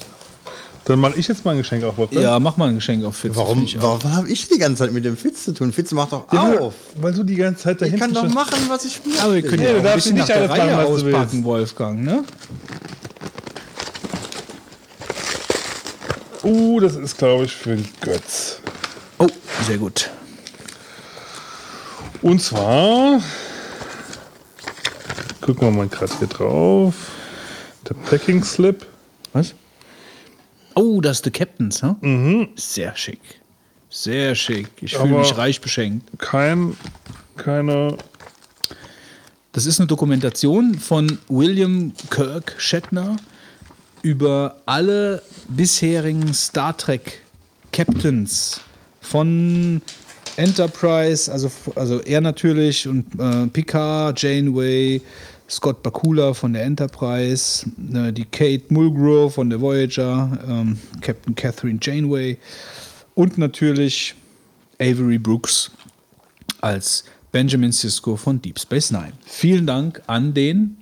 Dann 0.86 0.98
mache 1.00 1.14
ich 1.18 1.28
jetzt 1.28 1.46
mal 1.46 1.52
ein 1.52 1.58
Geschenk 1.60 1.84
auf, 1.84 1.98
Wolfgang. 1.98 2.24
Ja, 2.24 2.40
mach 2.40 2.58
mal 2.58 2.70
ein 2.70 2.74
Geschenk 2.74 3.06
auf 3.06 3.18
Fitz. 3.18 3.36
Warum, 3.36 3.62
ich 3.64 3.80
warum 3.80 4.12
habe 4.16 4.28
ich 4.32 4.48
die 4.48 4.58
ganze 4.58 4.84
Zeit 4.86 4.94
mit 4.94 5.06
dem 5.06 5.16
Fitz 5.16 5.44
zu 5.44 5.52
tun? 5.54 5.72
Fitz 5.72 5.92
macht 5.92 6.12
doch 6.12 6.34
Ja, 6.34 6.58
auf. 6.58 6.74
Weil 6.96 7.14
du 7.14 7.24
die 7.24 7.36
ganze 7.36 7.62
Zeit 7.66 7.76
Ich 7.84 7.92
dahinter 7.92 8.06
kann 8.08 8.14
doch 8.16 8.34
machen, 8.34 8.58
was 8.68 8.84
ich 8.86 9.06
will. 9.06 9.14
Aber 9.22 9.36
wir 9.36 9.44
können 9.44 9.62
ja 9.62 9.70
du 9.70 9.76
auch 9.76 9.78
ein 9.78 9.84
darfst 9.84 9.98
bisschen 9.98 10.16
nicht 10.16 10.28
nach 10.30 10.36
der 10.36 10.50
Reihe 10.50 10.86
auspacken, 10.88 11.44
Wolfgang, 11.44 12.02
ne? 12.04 12.24
Uh, 16.44 16.80
das 16.80 16.96
ist, 16.96 17.16
glaube 17.16 17.46
ich, 17.46 17.52
für 17.54 17.76
den 17.76 17.88
Götz. 18.02 18.60
Oh, 19.20 19.28
sehr 19.66 19.78
gut. 19.78 20.10
Und 22.22 22.42
zwar, 22.42 23.22
gucken 25.42 25.68
wir 25.68 25.72
mal 25.72 25.88
gerade 25.88 26.18
hier 26.18 26.28
drauf. 26.28 26.96
Der 27.88 27.94
Packing 27.94 28.44
Slip. 28.44 28.86
Was? 29.34 29.54
Oh, 30.76 31.02
das 31.02 31.18
ist 31.18 31.26
The 31.26 31.32
Captains, 31.32 31.82
ne? 31.82 32.50
Sehr 32.56 32.96
schick. 32.96 33.20
Sehr 33.90 34.36
schick. 34.36 34.70
Ich 34.82 34.96
fühle 34.96 35.20
mich 35.20 35.38
reich 35.38 35.62
beschenkt. 35.62 36.10
Kein, 36.20 36.78
keine. 37.36 37.98
Das 39.52 39.66
ist 39.66 39.80
eine 39.80 39.88
Dokumentation 39.88 40.76
von 40.76 41.20
William 41.28 41.94
Kirk 42.10 42.56
Shatner 42.58 43.18
über 44.02 44.62
alle 44.66 45.22
bisherigen 45.50 46.34
Star 46.34 46.78
Trek 46.78 47.24
Captains 47.72 48.62
von 49.02 49.82
Enterprise, 50.38 51.32
also, 51.32 51.52
also 51.76 52.00
er 52.02 52.22
natürlich 52.22 52.88
und 52.88 53.06
äh, 53.20 53.48
Picard, 53.48 54.22
Janeway, 54.22 55.02
Scott 55.50 55.82
Bakula 55.84 56.34
von 56.34 56.54
der 56.54 56.64
Enterprise, 56.64 57.66
äh, 57.94 58.14
die 58.14 58.26
Kate 58.26 58.64
Mulgrew 58.70 59.30
von 59.30 59.50
der 59.50 59.60
Voyager, 59.60 60.40
ähm, 60.48 60.80
Captain 61.02 61.36
Catherine 61.36 61.80
Janeway 61.82 62.38
und 63.16 63.38
natürlich 63.38 64.16
Avery 64.80 65.18
Brooks 65.18 65.72
als 66.62 67.04
Benjamin 67.32 67.72
Sisko 67.72 68.16
von 68.16 68.42
Deep 68.42 68.60
Space 68.60 68.92
Nine. 68.92 69.14
Vielen 69.26 69.68
Dank 69.68 70.02
an 70.08 70.34
den, 70.34 70.78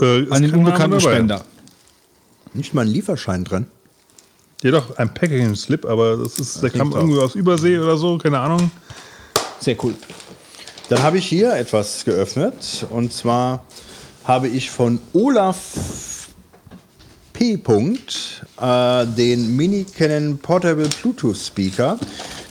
Äh, 0.00 0.28
an 0.30 0.42
den 0.42 0.54
unbekannten. 0.54 1.00
Spender. 1.00 1.44
Nicht 2.52 2.74
mal 2.74 2.82
ein 2.82 2.88
Lieferschein 2.88 3.44
drin. 3.44 3.66
Ja, 4.62 4.70
doch, 4.72 4.96
ein 4.98 5.12
Packing 5.14 5.54
Slip, 5.56 5.86
aber 5.86 6.18
das 6.18 6.38
ist, 6.38 6.62
der 6.62 6.70
kam 6.70 6.92
irgendwie 6.92 7.18
aus 7.18 7.34
Übersee 7.34 7.78
oder 7.78 7.96
so, 7.96 8.18
keine 8.18 8.38
Ahnung. 8.38 8.70
Sehr 9.58 9.76
cool. 9.82 9.94
Dann 10.90 11.02
habe 11.02 11.18
ich 11.18 11.26
hier 11.26 11.54
etwas 11.54 12.04
geöffnet. 12.04 12.86
Und 12.90 13.12
zwar 13.12 13.64
habe 14.24 14.48
ich 14.48 14.70
von 14.70 14.98
Olaf 15.12 16.28
P. 17.32 17.56
Punkt, 17.56 18.44
äh, 18.60 19.06
den 19.06 19.56
Mini 19.56 19.84
Canon 19.84 20.36
Portable 20.38 20.88
Bluetooth 21.00 21.36
Speaker. 21.36 21.98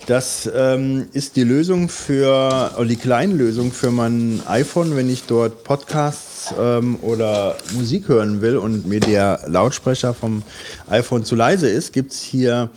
Das 0.10 0.50
ähm, 0.56 1.08
ist 1.14 1.36
die 1.36 1.44
Lösung 1.44 1.88
für, 1.88 2.72
oder 2.76 2.88
die 2.88 2.96
Kleinlösung 2.96 3.72
für 3.72 3.92
mein 3.92 4.42
iPhone, 4.48 4.96
wenn 4.96 5.08
ich 5.08 5.26
dort 5.26 5.64
Podcasts 5.64 6.52
ähm, 6.60 6.98
oder 7.04 7.56
Musik 7.74 8.08
hören 8.08 8.42
will 8.42 8.58
und 8.58 8.88
mir 8.88 9.02
der 9.02 9.42
Lautsprecher 9.46 10.16
vom 10.16 10.42
iPhone 10.90 11.26
zu 11.26 11.36
leise 11.36 11.70
ist, 11.70 11.94
gibt 11.94 12.12
es 12.12 12.24
hier 12.24 12.72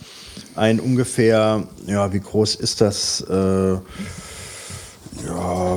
ein 0.53 0.79
ungefähr, 0.79 1.63
ja, 1.87 2.13
wie 2.13 2.19
groß 2.19 2.53
ist 2.53 2.81
das? 2.81 3.21
Äh, 3.27 3.33
ja, 3.33 3.81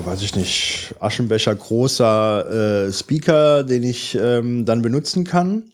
weiß 0.05 0.21
ich 0.21 0.37
nicht, 0.37 0.95
Aschenbecher 1.01 1.55
großer 1.55 2.89
äh, 2.89 2.93
Speaker, 2.93 3.65
den 3.65 3.83
ich 3.83 4.15
ähm, 4.15 4.67
dann 4.67 4.83
benutzen 4.83 5.25
kann. 5.25 5.73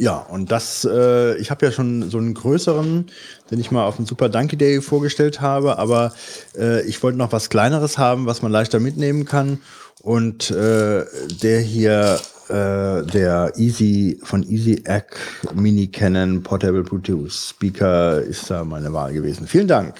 Ja, 0.00 0.18
und 0.18 0.52
das, 0.52 0.88
äh, 0.88 1.36
ich 1.38 1.50
habe 1.50 1.66
ja 1.66 1.72
schon 1.72 2.08
so 2.08 2.18
einen 2.18 2.32
größeren, 2.32 3.06
den 3.50 3.60
ich 3.60 3.70
mal 3.70 3.84
auf 3.84 3.96
dem 3.96 4.06
Super 4.06 4.28
Donkey 4.28 4.56
Day 4.56 4.80
vorgestellt 4.80 5.40
habe, 5.40 5.78
aber 5.78 6.12
äh, 6.56 6.86
ich 6.86 7.02
wollte 7.02 7.18
noch 7.18 7.32
was 7.32 7.50
kleineres 7.50 7.98
haben, 7.98 8.26
was 8.26 8.42
man 8.42 8.52
leichter 8.52 8.80
mitnehmen 8.80 9.24
kann. 9.24 9.60
Und 10.02 10.50
äh, 10.50 11.04
der 11.42 11.60
hier, 11.60 12.20
äh, 12.48 13.04
der 13.04 13.52
Easy 13.56 14.20
von 14.22 14.48
Easy 14.48 14.82
Egg 14.84 15.16
Mini 15.54 15.88
Canon 15.88 16.42
Portable 16.42 16.82
Bluetooth 16.82 17.32
Speaker 17.32 18.22
ist 18.22 18.50
da 18.50 18.64
meine 18.64 18.92
Wahl 18.92 19.12
gewesen. 19.12 19.46
Vielen 19.46 19.68
Dank, 19.68 19.96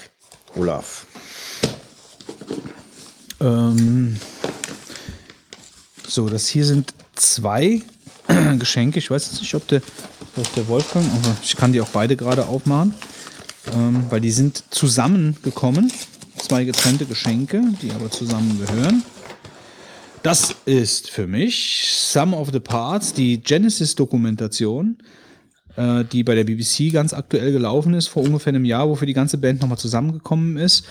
Olaf. 0.55 1.05
Ähm, 3.41 4.17
so, 6.07 6.27
das 6.27 6.47
hier 6.47 6.65
sind 6.65 6.93
zwei 7.15 7.81
Geschenke. 8.59 8.99
Ich 8.99 9.11
weiß 9.11 9.31
jetzt 9.31 9.41
nicht, 9.41 9.53
ob 9.55 9.67
der, 9.67 9.81
ob 10.35 10.53
der 10.55 10.67
Wolfgang, 10.67 11.05
aber 11.05 11.35
ich 11.43 11.55
kann 11.55 11.71
die 11.71 11.81
auch 11.81 11.89
beide 11.89 12.15
gerade 12.15 12.47
aufmachen, 12.47 12.93
ähm, 13.73 14.05
weil 14.09 14.21
die 14.21 14.31
sind 14.31 14.63
zusammengekommen. 14.69 15.91
Zwei 16.37 16.63
getrennte 16.63 17.05
Geschenke, 17.05 17.61
die 17.81 17.91
aber 17.91 18.09
zusammengehören. 18.09 19.03
Das 20.23 20.55
ist 20.65 21.09
für 21.09 21.27
mich 21.27 21.87
Some 21.93 22.35
of 22.35 22.49
the 22.51 22.59
Parts, 22.59 23.13
die 23.13 23.41
Genesis-Dokumentation, 23.41 24.97
äh, 25.77 26.03
die 26.03 26.23
bei 26.23 26.35
der 26.35 26.43
BBC 26.43 26.91
ganz 26.91 27.13
aktuell 27.13 27.53
gelaufen 27.53 27.93
ist, 27.93 28.07
vor 28.07 28.23
ungefähr 28.23 28.51
einem 28.51 28.65
Jahr, 28.65 28.89
wofür 28.89 29.05
die 29.05 29.13
ganze 29.13 29.37
Band 29.37 29.61
nochmal 29.61 29.77
zusammengekommen 29.77 30.57
ist 30.57 30.85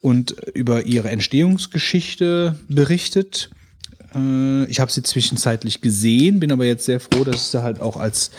und 0.00 0.32
über 0.54 0.84
ihre 0.84 1.10
Entstehungsgeschichte 1.10 2.58
berichtet. 2.68 3.50
Äh, 4.14 4.64
ich 4.64 4.80
habe 4.80 4.90
sie 4.90 5.04
zwischenzeitlich 5.04 5.80
gesehen, 5.80 6.40
bin 6.40 6.50
aber 6.50 6.64
jetzt 6.64 6.84
sehr 6.84 6.98
froh, 6.98 7.22
dass 7.22 7.36
ich 7.36 7.42
sie 7.42 7.62
halt 7.62 7.80
auch 7.80 7.96
als, 7.96 8.32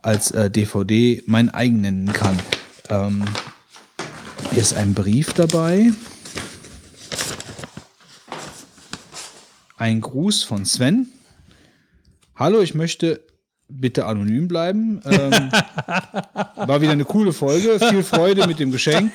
als 0.00 0.30
äh, 0.30 0.50
DVD 0.50 1.22
mein 1.26 1.50
eigen 1.50 1.82
nennen 1.82 2.12
kann. 2.12 2.38
Ähm, 2.90 3.24
hier 4.50 4.62
ist 4.62 4.74
ein 4.74 4.94
Brief 4.94 5.32
dabei. 5.32 5.92
Ein 9.76 10.00
Gruß 10.00 10.42
von 10.42 10.64
Sven. 10.64 11.08
Hallo, 12.34 12.60
ich 12.60 12.74
möchte 12.74 13.22
bitte 13.68 14.06
anonym 14.06 14.48
bleiben. 14.48 15.00
Ähm, 15.04 15.30
war 16.56 16.80
wieder 16.80 16.92
eine 16.92 17.04
coole 17.04 17.32
Folge. 17.32 17.78
Viel 17.78 18.02
Freude 18.02 18.48
mit 18.48 18.58
dem 18.58 18.72
Geschenk. 18.72 19.12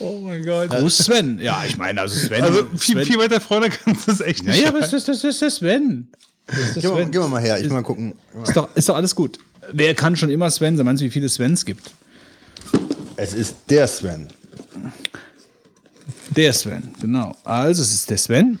Oh 0.00 0.18
mein 0.20 0.44
Gott. 0.44 0.70
Gruß 0.70 0.98
Sven. 0.98 1.38
Ja, 1.38 1.62
ich 1.64 1.78
meine, 1.78 2.00
also 2.00 2.18
Sven. 2.18 2.42
Also 2.42 2.66
viel, 2.76 2.96
Sven. 2.96 3.06
viel 3.06 3.18
weiter 3.18 3.40
vorne 3.40 3.70
kannst 3.70 4.08
du 4.08 4.12
es 4.12 4.20
echt 4.20 4.42
nicht. 4.42 4.56
Naja, 4.56 4.68
aber 4.70 4.80
das 4.80 4.92
ist, 4.92 5.06
das 5.06 5.22
ist 5.22 5.40
der 5.40 5.50
Sven. 5.50 6.08
Gehen 6.74 7.12
wir 7.12 7.28
mal 7.28 7.40
her, 7.40 7.58
ich 7.58 7.64
will 7.64 7.70
mal 7.70 7.82
gucken. 7.84 8.14
Ist 8.42 8.56
doch, 8.56 8.74
ist 8.74 8.88
doch 8.88 8.96
alles 8.96 9.14
gut. 9.14 9.38
Wer 9.72 9.94
kann 9.94 10.16
schon 10.16 10.30
immer 10.30 10.50
Sven 10.50 10.76
sein? 10.76 10.84
Meinst 10.84 11.00
du, 11.00 11.06
wie 11.06 11.10
viele 11.10 11.28
Svens 11.28 11.64
gibt? 11.64 11.92
Es 13.22 13.34
ist 13.34 13.54
der 13.68 13.86
Sven. 13.86 14.28
Der 16.30 16.54
Sven, 16.54 16.94
genau. 17.02 17.36
Also, 17.44 17.82
es 17.82 17.92
ist 17.92 18.08
der 18.08 18.16
Sven. 18.16 18.58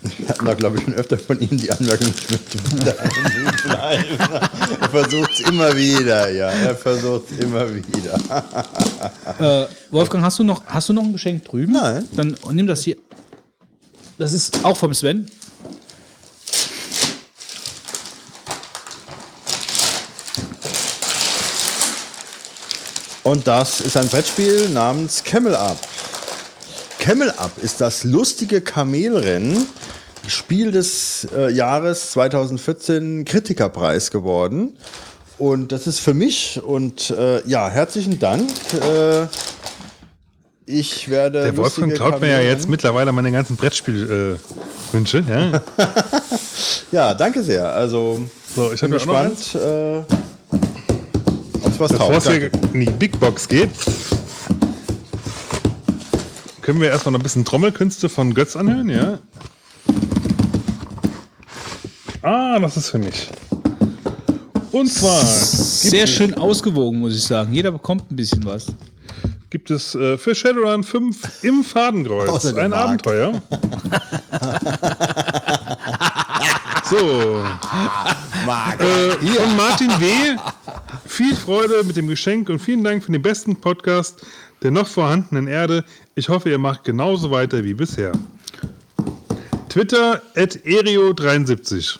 Wir 0.00 0.28
hatten 0.28 0.46
da, 0.46 0.54
glaube 0.54 0.78
ich, 0.78 0.84
schon 0.84 0.94
öfter 0.94 1.18
von 1.18 1.38
ihm 1.38 1.58
die 1.58 1.70
Anmerkung, 1.70 2.10
bleiben. 3.66 4.18
Er 4.80 4.88
versucht 4.88 5.32
es 5.32 5.40
immer 5.40 5.76
wieder, 5.76 6.30
ja. 6.30 6.48
Er 6.48 6.74
versucht 6.76 7.30
es 7.30 7.40
immer 7.44 7.66
wieder. 7.74 8.18
Äh, 9.38 9.66
Wolfgang, 9.90 10.24
hast 10.24 10.38
du, 10.38 10.44
noch, 10.44 10.64
hast 10.64 10.88
du 10.88 10.94
noch 10.94 11.02
ein 11.02 11.12
Geschenk 11.12 11.44
drüben? 11.44 11.74
Nein. 11.74 12.08
Dann 12.12 12.34
nimm 12.52 12.66
das 12.66 12.84
hier. 12.84 12.96
Das 14.16 14.32
ist 14.32 14.64
auch 14.64 14.78
vom 14.78 14.94
Sven. 14.94 15.30
Und 23.22 23.46
das 23.46 23.80
ist 23.80 23.96
ein 23.96 24.08
Brettspiel 24.08 24.68
namens 24.70 25.22
Camel 25.24 25.54
Up. 25.54 25.78
Camel 26.98 27.30
Up 27.30 27.52
ist 27.62 27.80
das 27.80 28.04
lustige 28.04 28.60
Kamelrennen, 28.60 29.66
Spiel 30.26 30.70
des 30.70 31.26
äh, 31.34 31.50
Jahres 31.52 32.12
2014 32.12 33.24
Kritikerpreis 33.24 34.10
geworden. 34.10 34.76
Und 35.38 35.72
das 35.72 35.86
ist 35.86 36.00
für 36.00 36.14
mich. 36.14 36.60
Und 36.62 37.10
äh, 37.10 37.46
ja, 37.48 37.68
herzlichen 37.68 38.18
Dank. 38.18 38.50
Äh, 38.74 39.26
ich 40.66 41.08
werde. 41.08 41.42
Der 41.42 41.56
Wolfgang 41.56 41.94
klaut 41.94 42.20
mir 42.20 42.28
ja 42.30 42.40
jetzt 42.40 42.68
mittlerweile 42.68 43.12
meine 43.12 43.32
ganzen 43.32 43.56
Brettspielwünsche. 43.56 44.38
Wünsche, 44.92 45.24
ja? 45.28 45.62
Ja, 46.92 47.14
danke 47.14 47.42
sehr. 47.42 47.72
Also, 47.72 48.20
So, 48.54 48.72
ich 48.72 48.80
bin 48.80 48.90
gespannt, 48.90 49.54
äh, 49.54 50.02
was 51.80 51.92
Bevor 51.92 52.12
taugt. 52.12 52.26
es 52.26 52.32
hier 52.32 52.50
in 52.72 52.80
die 52.80 52.90
Big 52.90 53.18
Box 53.18 53.48
geht, 53.48 53.70
können 56.62 56.80
wir 56.80 56.90
erstmal 56.90 57.12
noch 57.12 57.20
ein 57.20 57.22
bisschen 57.22 57.44
Trommelkünste 57.44 58.08
von 58.08 58.34
Götz 58.34 58.56
anhören, 58.56 58.88
ja? 58.88 59.18
Ah, 62.22 62.58
das 62.58 62.76
ist 62.76 62.90
für 62.90 62.98
mich. 62.98 63.28
Und 64.72 64.88
zwar 64.88 65.24
Sehr 65.24 66.06
schön 66.06 66.34
ausgewogen, 66.34 67.00
muss 67.00 67.16
ich 67.16 67.24
sagen. 67.24 67.52
Jeder 67.52 67.72
bekommt 67.72 68.10
ein 68.10 68.16
bisschen 68.16 68.44
was. 68.44 68.66
gibt 69.48 69.70
es 69.70 69.94
äh, 69.94 70.16
für 70.16 70.34
Shadowrun 70.34 70.84
5 70.84 71.44
im 71.44 71.64
Fadenkreuz 71.64 72.44
ein 72.54 72.70
Marc. 72.70 72.84
Abenteuer. 72.84 73.42
so. 76.90 77.44
Äh, 78.78 79.36
von 79.36 79.56
Martin 79.56 79.90
W. 80.00 80.36
Viel 81.06 81.36
Freude 81.36 81.84
mit 81.84 81.96
dem 81.96 82.08
Geschenk 82.08 82.48
und 82.48 82.58
vielen 82.58 82.82
Dank 82.82 83.04
für 83.04 83.12
den 83.12 83.22
besten 83.22 83.56
Podcast 83.56 84.20
der 84.62 84.70
noch 84.70 84.86
vorhandenen 84.86 85.46
Erde. 85.46 85.84
Ich 86.14 86.28
hoffe, 86.28 86.50
ihr 86.50 86.58
macht 86.58 86.84
genauso 86.84 87.30
weiter 87.30 87.64
wie 87.64 87.74
bisher. 87.74 88.12
Twitter 89.68 90.20
at 90.34 90.56
Erio73. 90.64 91.98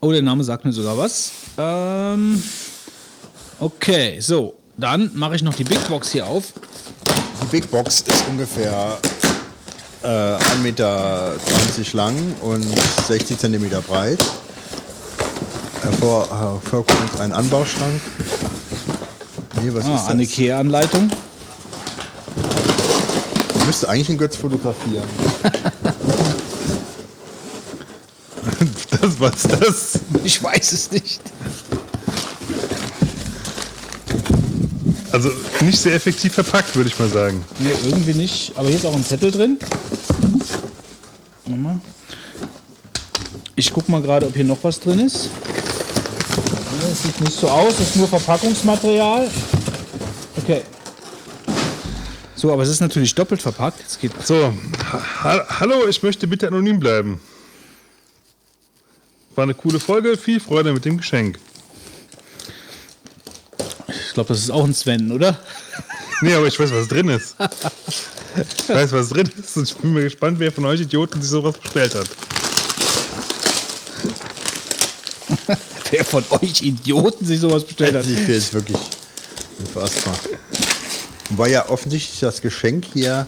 Oh, 0.00 0.12
der 0.12 0.22
Name 0.22 0.44
sagt 0.44 0.64
mir 0.64 0.72
sogar 0.72 0.98
was. 0.98 1.32
Ähm, 1.56 2.42
okay, 3.58 4.20
so. 4.20 4.54
Dann 4.76 5.10
mache 5.14 5.36
ich 5.36 5.42
noch 5.42 5.54
die 5.54 5.64
Big 5.64 5.86
Box 5.88 6.12
hier 6.12 6.26
auf. 6.26 6.52
Die 7.42 7.46
Big 7.46 7.70
Box 7.70 8.02
ist 8.02 8.28
ungefähr 8.28 8.98
äh, 10.04 10.36
1,20 10.36 10.56
Meter 10.62 11.32
lang 11.92 12.14
und 12.42 12.64
60 13.08 13.38
Zentimeter 13.38 13.80
breit. 13.80 14.18
Hervor, 15.82 16.28
hervorkommt 16.30 17.20
ein 17.20 17.32
Anbauschrank. 17.32 18.00
Nee, 19.62 19.70
was 19.72 19.84
Ah, 19.86 19.96
ist 19.96 20.08
eine 20.08 20.22
das? 20.24 20.32
Ikea-Anleitung. 20.32 21.10
Ich 23.58 23.66
müsste 23.66 23.88
eigentlich 23.88 24.08
einen 24.10 24.18
Götz 24.18 24.36
fotografieren. 24.36 25.04
Das 29.00 29.18
was 29.20 29.42
das? 29.42 30.00
Ich 30.22 30.42
weiß 30.42 30.72
es 30.72 30.90
nicht. 30.90 31.20
Also 35.14 35.30
nicht 35.60 35.78
sehr 35.78 35.94
effektiv 35.94 36.34
verpackt, 36.34 36.74
würde 36.74 36.90
ich 36.90 36.98
mal 36.98 37.08
sagen. 37.08 37.44
Nee, 37.60 37.70
irgendwie 37.84 38.14
nicht. 38.14 38.50
Aber 38.56 38.66
hier 38.66 38.76
ist 38.76 38.84
auch 38.84 38.96
ein 38.96 39.04
Zettel 39.04 39.30
drin. 39.30 39.58
Ich 43.54 43.72
guck 43.72 43.88
mal 43.88 44.02
gerade, 44.02 44.26
ob 44.26 44.34
hier 44.34 44.44
noch 44.44 44.58
was 44.62 44.80
drin 44.80 44.98
ist. 44.98 45.30
Das 46.80 47.02
sieht 47.04 47.20
nicht 47.20 47.32
so 47.32 47.48
aus, 47.48 47.76
das 47.76 47.90
ist 47.90 47.96
nur 47.96 48.08
Verpackungsmaterial. 48.08 49.30
Okay. 50.36 50.62
So, 52.34 52.52
aber 52.52 52.64
es 52.64 52.68
ist 52.68 52.80
natürlich 52.80 53.14
doppelt 53.14 53.40
verpackt. 53.40 53.78
Jetzt 53.82 54.00
geht 54.00 54.10
So, 54.26 54.52
ha 54.92 55.46
hallo, 55.60 55.86
ich 55.88 56.02
möchte 56.02 56.26
bitte 56.26 56.48
anonym 56.48 56.80
bleiben. 56.80 57.20
War 59.36 59.44
eine 59.44 59.54
coole 59.54 59.78
Folge, 59.78 60.16
viel 60.16 60.40
Freude 60.40 60.72
mit 60.72 60.84
dem 60.84 60.96
Geschenk. 60.96 61.38
Ich 64.14 64.16
glaube, 64.16 64.28
das 64.28 64.38
ist 64.42 64.50
auch 64.52 64.62
ein 64.62 64.72
Sven, 64.72 65.10
oder? 65.10 65.36
Nee, 66.20 66.34
aber 66.34 66.46
ich 66.46 66.56
weiß, 66.56 66.70
was 66.70 66.86
drin 66.86 67.08
ist. 67.08 67.34
Ich 68.36 68.68
weiß, 68.68 68.92
was 68.92 69.08
drin 69.08 69.28
ist 69.36 69.56
und 69.56 69.68
ich 69.68 69.76
bin 69.76 69.92
mir 69.92 70.04
gespannt, 70.04 70.38
wer 70.38 70.52
von 70.52 70.64
euch 70.66 70.82
Idioten 70.82 71.20
sich 71.20 71.32
sowas 71.32 71.58
bestellt 71.58 71.96
hat. 71.96 72.06
Wer 75.90 76.04
von 76.04 76.24
euch 76.30 76.62
Idioten 76.62 77.26
sich 77.26 77.40
sowas 77.40 77.64
bestellt 77.64 77.96
hat. 77.96 78.06
Ich 78.06 78.16
finde 78.18 78.36
es 78.36 78.52
wirklich 78.52 78.78
unfassbar. 79.58 80.16
Wobei 81.30 81.50
ja 81.50 81.68
offensichtlich 81.68 82.20
das 82.20 82.40
Geschenk 82.40 82.84
hier 82.92 83.26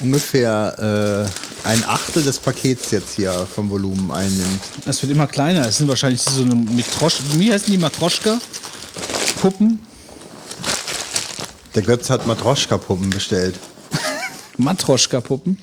ungefähr 0.00 1.28
äh, 1.66 1.68
ein 1.68 1.84
Achtel 1.84 2.22
des 2.22 2.38
Pakets 2.38 2.90
jetzt 2.90 3.16
hier 3.16 3.46
vom 3.54 3.68
Volumen 3.68 4.10
einnimmt. 4.10 4.62
Das 4.86 5.02
wird 5.02 5.12
immer 5.12 5.26
kleiner. 5.26 5.66
Es 5.68 5.76
sind 5.76 5.88
wahrscheinlich 5.88 6.22
so 6.22 6.40
eine 6.40 6.54
Mikrosch 6.54 7.16
Wie 7.34 7.52
heißen 7.52 7.70
die 7.70 7.76
Matroschka? 7.76 8.38
Puppen? 9.40 9.78
Der 11.74 11.82
Götz 11.82 12.10
hat 12.10 12.26
Matroschka-Puppen 12.26 13.10
bestellt. 13.10 13.54
Matroschka-Puppen? 14.56 15.58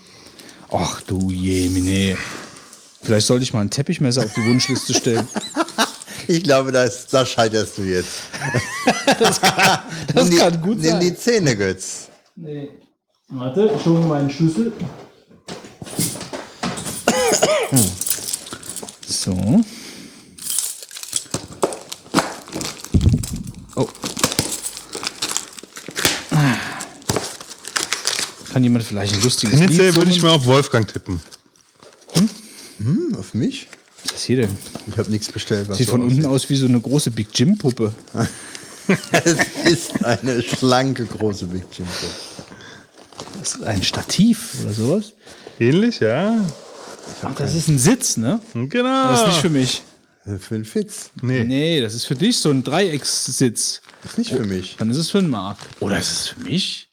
Ach 0.72 1.02
du 1.02 1.30
Jemine. 1.30 2.18
Vielleicht 3.04 3.28
sollte 3.28 3.44
ich 3.44 3.54
mal 3.54 3.62
ein 3.62 3.70
Teppichmesser 3.70 4.24
auf 4.24 4.34
die 4.34 4.46
Wunschliste 4.46 4.94
stellen. 4.94 5.28
Ich 6.28 6.42
glaube, 6.42 6.72
das, 6.72 7.06
da 7.06 7.24
scheiterst 7.24 7.78
du 7.78 7.84
jetzt. 7.84 8.14
Das 9.20 9.40
nimm 10.16 10.32
die, 10.32 10.38
kann 10.38 10.60
gut 10.60 10.80
nimm 10.80 10.92
sein. 10.94 11.00
die 11.00 11.16
Zähne, 11.16 11.56
Götz. 11.56 12.08
Nee. 12.36 12.70
Warte, 13.28 13.72
ich 13.80 13.86
hole 13.86 14.00
meinen 14.00 14.32
Schlüssel. 14.32 14.74
So. 19.08 19.64
Kann 28.56 28.64
jemand 28.64 28.86
vielleicht 28.86 29.14
ein 29.14 29.22
lustiges 29.22 29.60
Tendenziell 29.60 29.88
Lied 29.88 29.96
würde 29.98 30.12
ich 30.12 30.22
mal 30.22 30.30
auf 30.30 30.46
Wolfgang 30.46 30.88
tippen. 30.88 31.20
Hm, 32.78 33.14
auf 33.20 33.34
mich? 33.34 33.68
Was 34.06 34.14
ist 34.14 34.24
hier 34.24 34.38
denn? 34.38 34.58
Ich 34.88 34.98
habe 34.98 35.12
nichts 35.12 35.30
bestellt. 35.30 35.68
Was 35.68 35.78
Sieht 35.78 35.88
so 35.88 35.92
von 35.92 36.04
unten 36.04 36.26
aus 36.26 36.50
wie 36.50 36.56
so 36.56 36.66
eine 36.66 36.80
große 36.80 37.12
Big 37.12 37.28
Jim 37.34 37.58
Puppe. 37.58 37.94
Es 39.12 39.36
ist 39.70 40.06
eine 40.06 40.42
schlanke, 40.42 41.06
große 41.06 41.48
Big 41.48 41.66
Jim. 41.78 41.86
Das 43.42 43.56
ist 43.56 43.64
ein 43.64 43.84
Stativ 43.84 44.54
oder 44.64 44.72
sowas. 44.72 45.12
Ähnlich, 45.60 46.00
ja? 46.00 46.38
Ach, 47.24 47.36
das 47.36 47.56
ist 47.56 47.68
ein 47.68 47.78
Sitz, 47.78 48.16
ne? 48.16 48.40
Genau. 48.54 49.04
Das 49.10 49.20
ist 49.20 49.28
nicht 49.28 49.42
für 49.42 49.50
mich. 49.50 49.84
Für 50.40 50.56
einen 50.56 50.64
Fitz. 50.64 51.10
nee. 51.22 51.44
Nee, 51.44 51.82
das 51.82 51.94
ist 51.94 52.06
für 52.06 52.16
dich 52.16 52.38
so 52.40 52.52
ein 52.52 52.64
Dreieckssitz. 52.64 53.82
Das 54.02 54.14
ist 54.14 54.18
nicht 54.18 54.32
für 54.32 54.46
mich. 54.46 54.78
Dann 54.78 54.90
ist 54.90 54.98
es 54.98 55.12
für 55.12 55.20
den 55.20 55.30
Marc. 55.30 55.58
Oder 55.82 56.00
ist 56.00 56.10
es 56.14 56.28
für 56.30 56.40
mich? 56.40 56.85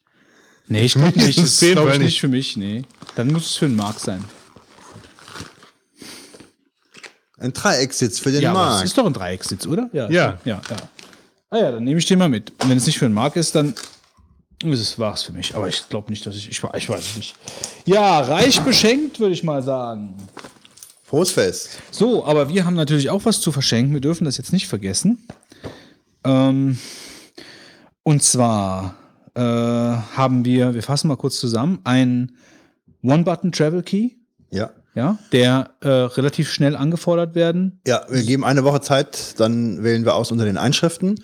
Nee, 0.73 0.85
ich 0.85 0.93
glaube 0.95 1.19
nicht. 1.19 1.37
Das 1.37 1.61
ist, 1.61 1.71
glaube 1.71 1.91
ich, 1.93 1.99
nicht 1.99 2.19
für 2.19 2.27
mich. 2.27 2.57
Nee. 2.57 2.81
Dann 3.15 3.31
muss 3.31 3.45
es 3.45 3.55
für 3.57 3.67
den 3.67 3.75
Marc 3.75 3.99
sein. 3.99 4.23
Ein 7.37 7.53
Dreiecksitz 7.53 8.17
für 8.17 8.31
den 8.31 8.41
ja, 8.41 8.49
es 8.49 8.55
Markt. 8.55 8.85
ist 8.85 8.97
doch 8.97 9.05
ein 9.05 9.13
Dreieckssitz, 9.13 9.67
oder? 9.67 9.87
Ja. 9.93 10.09
Ja, 10.09 10.39
ja. 10.45 10.61
Ah 11.51 11.57
ja, 11.57 11.71
dann 11.73 11.83
nehme 11.83 11.99
ich 11.99 12.07
den 12.07 12.17
mal 12.17 12.27
mit. 12.27 12.51
Und 12.59 12.71
wenn 12.71 12.77
es 12.77 12.87
nicht 12.87 12.97
für 12.97 13.05
den 13.05 13.13
Marc 13.13 13.35
ist, 13.35 13.53
dann 13.53 13.75
ist 14.63 14.79
es 14.79 14.97
war's 14.97 15.21
für 15.21 15.33
mich. 15.33 15.53
Aber 15.55 15.67
ich 15.67 15.87
glaube 15.89 16.09
nicht, 16.09 16.25
dass 16.25 16.35
ich, 16.35 16.49
ich. 16.49 16.63
Ich 16.75 16.89
weiß 16.89 17.01
es 17.01 17.15
nicht. 17.17 17.35
Ja, 17.85 18.21
reich 18.21 18.59
beschenkt, 18.61 19.19
würde 19.19 19.35
ich 19.35 19.43
mal 19.43 19.61
sagen. 19.61 20.15
Frohes 21.03 21.29
Fest. 21.29 21.77
So, 21.91 22.25
aber 22.25 22.49
wir 22.49 22.65
haben 22.65 22.75
natürlich 22.75 23.11
auch 23.11 23.25
was 23.25 23.41
zu 23.41 23.51
verschenken. 23.51 23.93
Wir 23.93 24.01
dürfen 24.01 24.25
das 24.25 24.37
jetzt 24.37 24.51
nicht 24.51 24.67
vergessen. 24.67 25.27
Ähm, 26.23 26.79
und 28.01 28.23
zwar 28.23 28.95
äh, 29.35 29.41
haben 29.41 30.45
wir, 30.45 30.73
wir 30.73 30.83
fassen 30.83 31.07
mal 31.07 31.17
kurz 31.17 31.39
zusammen, 31.39 31.79
einen 31.83 32.37
One-Button 33.03 33.51
Travel 33.51 33.83
Key, 33.83 34.11
Ja. 34.51 34.71
ja, 34.95 35.17
der 35.31 35.71
äh, 35.81 35.87
relativ 35.87 36.49
schnell 36.51 36.75
angefordert 36.75 37.35
werden. 37.35 37.81
Ja, 37.85 38.05
wir 38.09 38.23
geben 38.23 38.43
eine 38.43 38.63
Woche 38.63 38.81
Zeit, 38.81 39.39
dann 39.39 39.83
wählen 39.83 40.05
wir 40.05 40.15
aus 40.15 40.31
unter 40.31 40.45
den 40.45 40.57
Einschriften. 40.57 41.19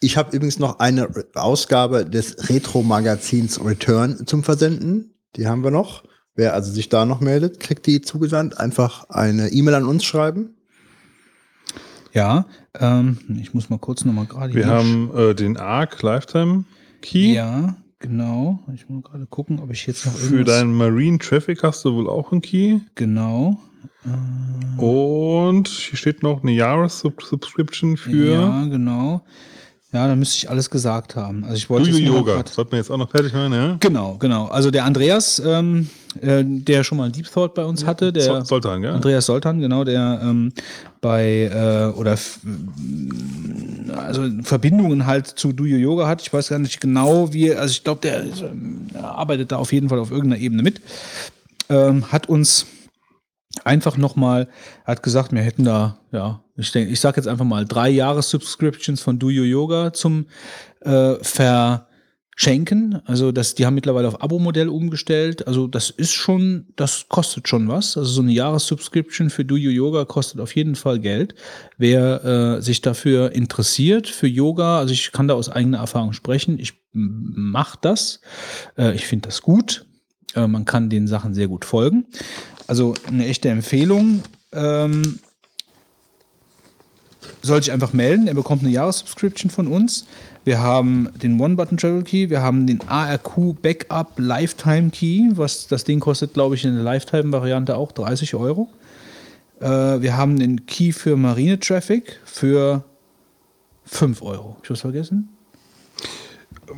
Ich 0.00 0.16
habe 0.16 0.34
übrigens 0.34 0.58
noch 0.58 0.80
eine 0.80 1.08
Ausgabe 1.34 2.04
des 2.04 2.48
Retro-Magazins 2.50 3.64
Return 3.64 4.26
zum 4.26 4.42
Versenden. 4.42 5.14
Die 5.36 5.46
haben 5.46 5.62
wir 5.62 5.70
noch. 5.70 6.02
Wer 6.34 6.54
also 6.54 6.72
sich 6.72 6.88
da 6.88 7.04
noch 7.04 7.20
meldet, 7.20 7.60
kriegt 7.60 7.86
die 7.86 8.00
zugesandt. 8.00 8.58
Einfach 8.58 9.08
eine 9.10 9.50
E-Mail 9.50 9.74
an 9.74 9.86
uns 9.86 10.04
schreiben. 10.04 10.56
Ja, 12.12 12.46
ähm, 12.78 13.18
ich 13.40 13.54
muss 13.54 13.70
mal 13.70 13.78
kurz 13.78 14.04
nochmal 14.04 14.26
gerade 14.26 14.52
Wir 14.54 14.66
haben 14.66 15.10
äh, 15.16 15.34
den 15.34 15.56
ARC 15.56 16.02
Lifetime 16.02 16.64
Key. 17.02 17.34
Ja, 17.34 17.76
genau. 17.98 18.60
Ich 18.74 18.88
muss 18.88 19.04
gerade 19.04 19.26
gucken, 19.26 19.60
ob 19.60 19.70
ich 19.70 19.86
jetzt 19.86 20.06
noch 20.06 20.14
Für 20.14 20.36
irgendwas... 20.36 20.56
deinen 20.56 20.74
Marine 20.74 21.18
Traffic 21.18 21.62
hast 21.62 21.84
du 21.84 21.94
wohl 21.94 22.08
auch 22.08 22.32
einen 22.32 22.40
Key. 22.40 22.78
Genau. 22.94 23.60
Und 24.78 25.68
hier 25.68 25.96
steht 25.96 26.22
noch 26.22 26.42
eine 26.42 26.52
Jahressubscription 26.52 27.96
für. 27.96 28.32
Ja, 28.32 28.64
genau. 28.64 29.22
Ja, 29.94 30.06
dann 30.08 30.18
müsste 30.18 30.36
ich 30.38 30.48
alles 30.48 30.70
gesagt 30.70 31.16
haben. 31.16 31.44
Also 31.44 31.56
ich 31.56 31.68
wollte 31.68 31.90
nur 31.90 32.00
Yoga. 32.00 32.36
grad- 32.36 32.48
Das 32.48 32.54
sollten 32.54 32.72
wir 32.72 32.78
jetzt 32.78 32.90
auch 32.90 32.96
noch 32.96 33.10
fertig 33.10 33.32
machen, 33.34 33.52
ja? 33.52 33.76
Genau, 33.78 34.16
genau. 34.18 34.46
Also 34.46 34.70
der 34.70 34.86
Andreas, 34.86 35.40
ähm, 35.44 35.90
äh, 36.20 36.42
der 36.46 36.82
schon 36.82 36.96
mal 36.96 37.10
Deep 37.12 37.30
Thought 37.30 37.52
bei 37.54 37.64
uns 37.64 37.84
hatte, 37.84 38.10
der 38.10 38.22
So- 38.22 38.40
Soltan, 38.44 38.82
ja? 38.82 38.94
Andreas 38.94 39.26
Soltan, 39.26 39.60
genau, 39.60 39.84
der 39.84 40.20
ähm, 40.22 40.52
bei 41.02 41.50
äh, 41.52 41.98
oder 41.98 42.16
also 43.96 44.28
Verbindungen 44.42 45.06
halt 45.06 45.26
zu 45.26 45.52
Do 45.52 45.64
Your 45.64 45.78
Yoga 45.78 46.06
hat. 46.08 46.22
Ich 46.22 46.32
weiß 46.32 46.48
gar 46.48 46.58
nicht 46.58 46.80
genau, 46.80 47.32
wie, 47.32 47.54
also 47.54 47.70
ich 47.72 47.84
glaube, 47.84 48.00
der, 48.00 48.24
er 48.94 49.04
arbeitet 49.04 49.52
da 49.52 49.56
auf 49.56 49.72
jeden 49.72 49.88
Fall 49.88 49.98
auf 49.98 50.10
irgendeiner 50.10 50.40
Ebene 50.42 50.62
mit. 50.62 50.80
Ähm, 51.68 52.10
hat 52.10 52.28
uns 52.28 52.66
einfach 53.64 53.96
nochmal, 53.96 54.48
hat 54.84 55.02
gesagt, 55.02 55.32
wir 55.32 55.42
hätten 55.42 55.64
da, 55.64 55.98
ja, 56.12 56.40
ich 56.62 56.72
denke, 56.72 56.92
ich 56.92 57.00
sage 57.00 57.18
jetzt 57.18 57.26
einfach 57.26 57.44
mal 57.44 57.64
drei 57.64 57.90
Jahre 57.90 58.22
Subscriptions 58.22 59.00
von 59.00 59.18
Do 59.18 59.26
Your 59.26 59.44
Yoga 59.44 59.92
zum 59.92 60.26
äh, 60.80 61.16
verschenken. 61.22 63.02
Also 63.04 63.32
das, 63.32 63.54
die 63.54 63.66
haben 63.66 63.74
mittlerweile 63.74 64.08
auf 64.08 64.22
Abo-Modell 64.22 64.68
umgestellt. 64.68 65.46
Also 65.46 65.66
das 65.66 65.90
ist 65.90 66.12
schon, 66.12 66.66
das 66.76 67.06
kostet 67.08 67.48
schon 67.48 67.68
was. 67.68 67.96
Also 67.96 68.10
so 68.10 68.22
eine 68.22 68.32
Jahressubscription 68.32 69.30
für 69.30 69.44
Do 69.44 69.54
Your 69.54 69.70
Yoga 69.70 70.04
kostet 70.04 70.40
auf 70.40 70.54
jeden 70.56 70.74
Fall 70.74 70.98
Geld. 70.98 71.34
Wer 71.78 72.24
äh, 72.24 72.62
sich 72.62 72.80
dafür 72.80 73.32
interessiert, 73.32 74.08
für 74.08 74.28
Yoga, 74.28 74.78
also 74.78 74.92
ich 74.92 75.12
kann 75.12 75.28
da 75.28 75.34
aus 75.34 75.48
eigener 75.48 75.78
Erfahrung 75.78 76.12
sprechen, 76.12 76.58
ich 76.58 76.74
mache 76.92 77.78
das. 77.80 78.20
Äh, 78.76 78.94
ich 78.94 79.06
finde 79.06 79.28
das 79.28 79.42
gut. 79.42 79.84
Äh, 80.34 80.46
man 80.46 80.64
kann 80.64 80.90
den 80.90 81.06
Sachen 81.06 81.34
sehr 81.34 81.48
gut 81.48 81.64
folgen. 81.64 82.06
Also 82.66 82.94
eine 83.06 83.26
echte 83.26 83.48
Empfehlung. 83.48 84.22
Ähm, 84.52 85.18
soll 87.42 87.62
sich 87.62 87.72
einfach 87.72 87.92
melden. 87.92 88.28
Er 88.28 88.34
bekommt 88.34 88.62
eine 88.62 88.70
Jahressubscription 88.70 89.50
von 89.50 89.66
uns. 89.66 90.06
Wir 90.44 90.60
haben 90.60 91.08
den 91.22 91.40
One-Button 91.40 91.76
Travel 91.76 92.02
Key, 92.02 92.30
wir 92.30 92.42
haben 92.42 92.66
den 92.66 92.80
ARQ 92.88 93.60
Backup 93.60 94.14
Lifetime 94.16 94.90
Key, 94.90 95.30
was 95.34 95.68
das 95.68 95.84
Ding 95.84 96.00
kostet, 96.00 96.34
glaube 96.34 96.54
ich, 96.54 96.64
in 96.64 96.74
der 96.74 96.82
Lifetime-Variante 96.82 97.76
auch 97.76 97.92
30 97.92 98.34
Euro. 98.34 98.68
Äh, 99.60 99.66
wir 99.66 100.16
haben 100.16 100.38
den 100.38 100.66
Key 100.66 100.92
für 100.92 101.16
Marine 101.16 101.60
Traffic 101.60 102.20
für 102.24 102.82
5 103.84 104.22
Euro. 104.22 104.56
Hab 104.56 104.64
ich 104.64 104.70
was 104.70 104.80
vergessen? 104.80 105.28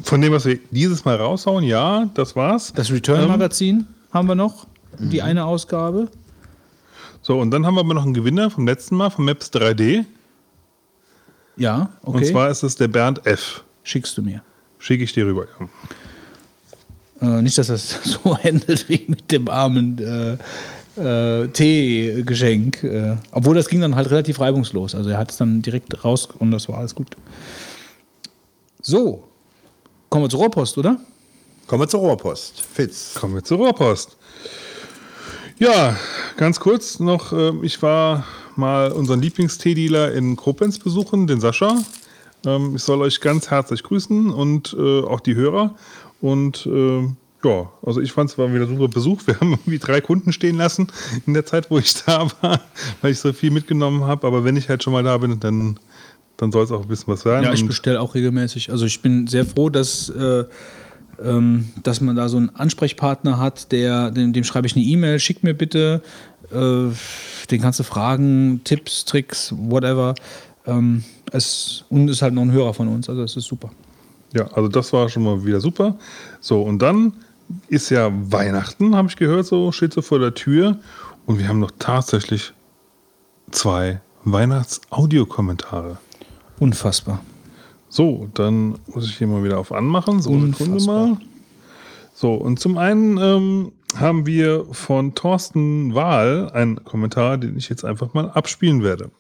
Von 0.03 0.21
dem, 0.21 0.33
was 0.33 0.45
wir 0.45 0.59
dieses 0.71 1.05
Mal 1.05 1.17
raushauen, 1.17 1.65
ja, 1.65 2.11
das 2.15 2.37
war's. 2.37 2.73
Das 2.75 2.91
Return-Magazin 2.91 3.87
haben 4.13 4.29
wir 4.29 4.35
noch, 4.35 4.67
die 4.99 5.23
eine 5.23 5.45
Ausgabe. 5.45 6.09
So, 7.23 7.39
und 7.39 7.51
dann 7.51 7.65
haben 7.65 7.75
wir 7.75 7.81
aber 7.81 7.95
noch 7.95 8.05
einen 8.05 8.15
Gewinner 8.15 8.51
vom 8.51 8.67
letzten 8.67 8.97
Mal, 8.97 9.11
von 9.11 9.25
Maps 9.25 9.51
3D. 9.51 10.05
Ja, 11.57 11.91
okay. 12.03 12.19
Und 12.19 12.27
zwar 12.27 12.51
ist 12.51 12.63
es 12.63 12.77
der 12.77 12.89
Bernd 12.89 13.27
F. 13.27 13.63
Schickst 13.83 14.17
du 14.19 14.23
mir. 14.23 14.43
Schicke 14.79 15.05
ich 15.05 15.13
dir 15.13 15.27
rüber. 15.27 15.47
Ja. 17.21 17.39
Äh, 17.39 17.43
nicht, 17.43 17.57
dass 17.59 17.69
das 17.69 18.01
so 18.05 18.37
handelt 18.37 18.89
wie 18.89 19.05
mit 19.09 19.31
dem 19.31 19.49
armen 19.49 19.99
äh, 19.99 20.37
äh, 20.97 21.49
Teegeschenk. 21.49 22.83
Äh, 22.83 23.17
obwohl 23.33 23.55
das 23.55 23.69
ging 23.69 23.81
dann 23.81 23.95
halt 23.95 24.11
relativ 24.11 24.41
reibungslos. 24.41 24.95
Also 24.95 25.11
er 25.11 25.19
hat 25.19 25.31
es 25.31 25.37
dann 25.37 25.63
direkt 25.63 26.05
raus 26.05 26.29
und 26.39 26.51
das 26.51 26.69
war 26.69 26.79
alles 26.79 26.95
gut. 26.95 27.17
So, 28.83 29.25
kommen 30.11 30.25
wir 30.25 30.29
zur 30.29 30.41
Rohrpost, 30.41 30.77
oder? 30.79 30.99
Kommen 31.67 31.83
wir 31.83 31.89
zur 31.89 32.01
Rohrpost. 32.01 32.61
Fitz. 32.61 33.15
Kommen 33.15 33.35
wir 33.35 33.43
zur 33.43 33.59
Rohrpost. 33.59 34.17
Ja, 35.59 35.97
ganz 36.37 36.61
kurz 36.61 36.99
noch, 36.99 37.33
ähm, 37.33 37.63
ich 37.63 37.81
war 37.81 38.25
mal 38.57 38.93
unseren 38.93 39.21
Lieblingsteedealer 39.21 40.13
in 40.13 40.37
Koblenz 40.37 40.79
besuchen, 40.79 41.27
den 41.27 41.41
Sascha. 41.41 41.79
Ähm, 42.47 42.77
ich 42.77 42.83
soll 42.83 43.01
euch 43.01 43.21
ganz 43.21 43.51
herzlich 43.51 43.83
grüßen 43.83 44.31
und 44.31 44.77
äh, 44.79 45.03
auch 45.03 45.21
die 45.21 45.35
Hörer. 45.35 45.75
Und 46.21 46.67
äh, 46.67 47.03
ja, 47.45 47.71
also 47.83 48.01
ich 48.01 48.13
fand 48.13 48.31
es 48.31 48.39
war 48.39 48.53
wieder 48.53 48.67
super 48.67 48.89
Besuch. 48.89 49.23
Wir 49.27 49.35
haben 49.41 49.53
irgendwie 49.53 49.79
drei 49.79 50.01
Kunden 50.01 50.33
stehen 50.33 50.57
lassen 50.57 50.89
in 51.27 51.35
der 51.35 51.47
Zeit, 51.47 51.71
wo 51.71 51.79
ich 51.79 51.95
da 52.05 52.29
war, 52.41 52.61
weil 53.03 53.13
ich 53.13 53.19
so 53.19 53.33
viel 53.33 53.51
mitgenommen 53.51 54.05
habe. 54.05 54.27
Aber 54.27 54.45
wenn 54.45 54.57
ich 54.57 54.69
halt 54.69 54.83
schon 54.83 54.93
mal 54.93 55.03
da 55.03 55.19
bin, 55.19 55.39
dann, 55.41 55.79
dann 56.37 56.53
soll 56.53 56.65
es 56.65 56.73
auch 56.73 56.83
ein 56.83 56.89
bisschen 56.89 57.13
was 57.13 57.25
werden. 57.25 57.45
Ja, 57.45 57.53
ich 57.53 57.67
bestelle 57.67 58.01
auch 58.01 58.15
regelmäßig. 58.15 58.71
Also 58.71 58.87
ich 58.87 59.01
bin 59.03 59.27
sehr 59.27 59.45
froh, 59.45 59.71
dass, 59.71 60.09
äh, 60.09 60.45
ähm, 61.23 61.69
dass 61.83 62.01
man 62.01 62.17
da 62.17 62.29
so 62.29 62.37
einen 62.37 62.51
Ansprechpartner 62.51 63.39
hat, 63.39 63.73
der, 63.73 64.11
dem, 64.11 64.33
dem 64.33 64.45
schreibe 64.45 64.67
ich 64.67 64.77
eine 64.77 64.85
E-Mail, 64.85 65.19
schick 65.19 65.43
mir 65.43 65.55
bitte, 65.55 66.03
äh, 66.51 66.89
den 67.51 67.61
kannst 67.61 67.81
du 67.81 67.85
fragen, 67.85 68.61
Tipps, 68.65 69.05
Tricks, 69.05 69.53
whatever. 69.57 70.15
Ähm, 70.67 71.05
es, 71.33 71.85
und 71.91 72.09
ist 72.09 72.23
halt 72.23 72.35
noch 72.35 72.43
ein 72.43 72.53
Hörer 72.53 72.75
von 72.75 72.89
uns, 72.89 73.09
also 73.09 73.23
es 73.23 73.37
ist 73.37 73.47
super. 73.47 73.71
Ja, 74.35 74.47
also 74.49 74.69
das 74.69 74.93
war 74.93 75.09
schon 75.09 75.23
mal 75.23 75.45
wieder 75.45 75.61
super. 75.61 75.97
So, 76.41 76.63
und 76.63 76.81
dann 76.81 77.13
ist 77.69 77.91
ja 77.91 78.11
Weihnachten, 78.13 78.97
habe 78.97 79.09
ich 79.09 79.17
gehört, 79.17 79.47
so 79.47 79.73
steht 79.73 79.93
so 79.93 80.03
vor 80.03 80.19
der 80.19 80.35
Tür. 80.35 80.79
Und 81.27 81.39
wir 81.39 81.49
haben 81.49 81.61
noch 81.61 81.71
tatsächlich 81.79 82.53
zwei 83.51 84.01
Weihnachts-Audiokommentare. 84.25 85.99
Unfassbar. 86.59 87.21
So, 87.95 88.29
dann 88.35 88.77
muss 88.93 89.09
ich 89.09 89.19
hier 89.19 89.29
mal 89.29 89.45
wieder 89.45 89.57
auf 89.61 89.71
anmachen. 89.71 90.21
So, 90.21 90.31
Sekunde 90.31 90.65
Unfassbar. 90.65 91.07
mal. 91.07 91.17
So, 92.13 92.35
und 92.35 92.59
zum 92.59 92.77
einen 92.77 93.19
ähm, 93.19 93.73
haben 93.97 94.27
wir 94.27 94.67
von 94.73 95.15
Thorsten 95.15 95.95
Wahl 95.95 96.51
einen 96.53 96.83
Kommentar, 96.83 97.39
den 97.39 97.57
ich 97.57 97.69
jetzt 97.69 97.85
einfach 97.85 98.13
mal 98.13 98.31
abspielen 98.33 98.83
werde. 98.83 99.13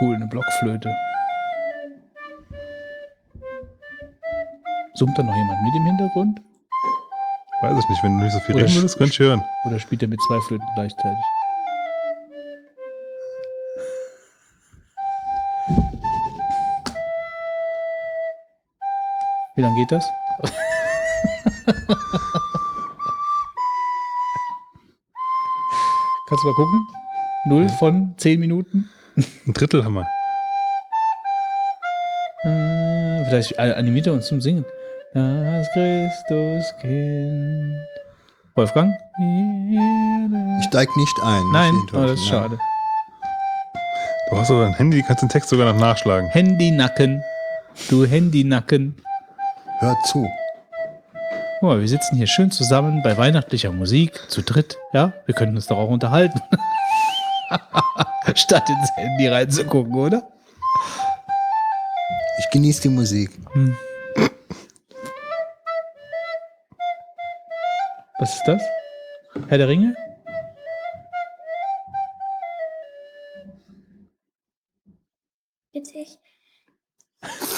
Cool, 0.00 0.14
eine 0.14 0.26
Blockflöte. 0.28 0.90
Summt 4.94 5.18
da 5.18 5.22
noch 5.24 5.36
jemand 5.36 5.62
mit 5.62 5.74
im 5.76 5.84
Hintergrund? 5.84 6.40
Weiß 7.60 7.78
ich 7.78 7.88
nicht, 7.90 8.02
wenn 8.02 8.16
du 8.16 8.24
nicht 8.24 8.32
so 8.32 8.40
viel 8.40 8.56
reden 8.56 8.74
würdest, 8.76 8.96
könnte 8.96 9.12
ich 9.12 9.18
hören. 9.18 9.42
Oder 9.66 9.78
spielt 9.78 10.00
er 10.00 10.08
mit 10.08 10.20
zwei 10.26 10.40
Flöten 10.40 10.66
gleichzeitig? 10.74 11.24
Wie 19.58 19.62
lange 19.62 19.74
geht 19.74 19.90
das? 19.90 20.08
Kannst 26.28 26.44
du 26.44 26.48
mal 26.48 26.54
gucken? 26.54 26.86
Null 27.46 27.68
von 27.68 28.14
zehn 28.18 28.38
Minuten? 28.38 28.88
Ein 29.16 29.52
Drittel 29.52 29.84
haben 29.84 29.94
wir. 29.94 30.06
Äh, 32.44 33.24
vielleicht 33.24 33.58
animiert 33.58 34.06
er 34.06 34.12
uns 34.12 34.28
zum 34.28 34.40
Singen. 34.40 34.64
Das 35.12 35.68
Christuskind. 35.72 37.74
Wolfgang? 38.54 38.94
Ich 40.60 40.66
steig 40.66 40.88
nicht 40.96 41.16
ein. 41.24 41.42
Nein, 41.52 41.74
oh, 41.94 42.02
das 42.02 42.12
ist 42.12 42.28
ja. 42.28 42.42
schade. 42.42 42.60
Du 44.30 44.38
hast 44.38 44.52
aber 44.52 44.66
ein 44.66 44.74
Handy, 44.74 45.02
kannst 45.02 45.22
den 45.22 45.30
Text 45.30 45.50
sogar 45.50 45.72
noch 45.72 45.80
nachschlagen. 45.80 46.30
Handynacken. 46.30 47.24
Du 47.90 48.06
Handynacken. 48.06 48.94
Hör 49.80 49.96
zu. 50.02 50.28
Guck 51.60 51.68
mal, 51.68 51.80
wir 51.80 51.86
sitzen 51.86 52.16
hier 52.16 52.26
schön 52.26 52.50
zusammen 52.50 53.00
bei 53.04 53.16
weihnachtlicher 53.16 53.70
Musik, 53.70 54.28
zu 54.28 54.42
dritt. 54.42 54.76
Ja, 54.92 55.12
wir 55.26 55.36
könnten 55.36 55.54
uns 55.54 55.68
doch 55.68 55.78
auch 55.78 55.88
unterhalten. 55.88 56.40
Statt 58.34 58.68
ins 58.68 58.90
Handy 58.96 59.28
reinzugucken, 59.28 59.94
oder? 59.94 60.28
Ich 62.40 62.50
genieße 62.50 62.82
die 62.82 62.88
Musik. 62.88 63.30
Was 68.18 68.34
ist 68.34 68.42
das? 68.46 68.62
Herr 69.46 69.58
der 69.58 69.68
Ringe? 69.68 69.94
Witzig. 75.72 76.18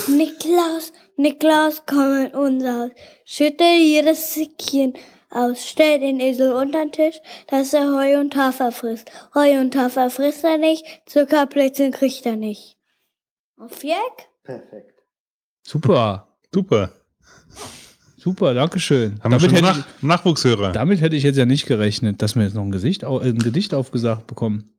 Niklaus, 0.09 0.93
Niklaus, 1.21 1.83
komm 1.87 2.27
in 2.27 2.31
unser 2.33 2.79
Haus. 2.81 2.91
Schüttel 3.25 3.79
jedes 3.79 4.35
Säckchen 4.35 4.95
aus. 5.31 5.65
Stell 5.67 6.01
den 6.01 6.21
Esel 6.21 6.53
unter 6.53 6.81
den 6.85 6.93
Tisch, 6.93 7.17
dass 7.49 7.73
er 7.73 7.93
Heu 7.93 8.19
und 8.19 8.35
Hafer 8.37 8.73
frisst. 8.73 9.11
Heu 9.35 9.61
und 9.61 9.77
Hafer 9.77 10.11
frisst 10.11 10.45
er 10.45 10.59
nicht, 10.59 10.85
Zuckerplätzchen 11.07 11.93
kriegt 11.93 12.27
er 12.27 12.37
nicht. 12.37 12.77
Auf 13.59 13.83
Jack? 13.85 14.29
Super. 15.63 16.27
Super. 16.53 16.93
Super, 18.17 18.53
Dankeschön. 18.53 19.19
Haben 19.23 19.33
wir 19.33 19.39
Damit 19.39 19.43
schon 19.43 19.55
hätte, 19.55 19.79
Nach 19.79 19.79
ich, 19.97 20.03
Nachwuchshörer. 20.03 20.73
damit 20.73 21.01
hätte 21.01 21.17
ich 21.17 21.23
jetzt 21.23 21.37
ja 21.37 21.47
nicht 21.47 21.67
gerechnet, 21.67 22.21
dass 22.21 22.35
wir 22.37 22.43
jetzt 22.43 22.55
noch 22.55 22.63
ein, 22.63 22.71
Gesicht, 22.71 23.03
ein 23.05 23.39
Gedicht 23.39 23.73
aufgesagt 23.73 24.27
bekommen. 24.27 24.75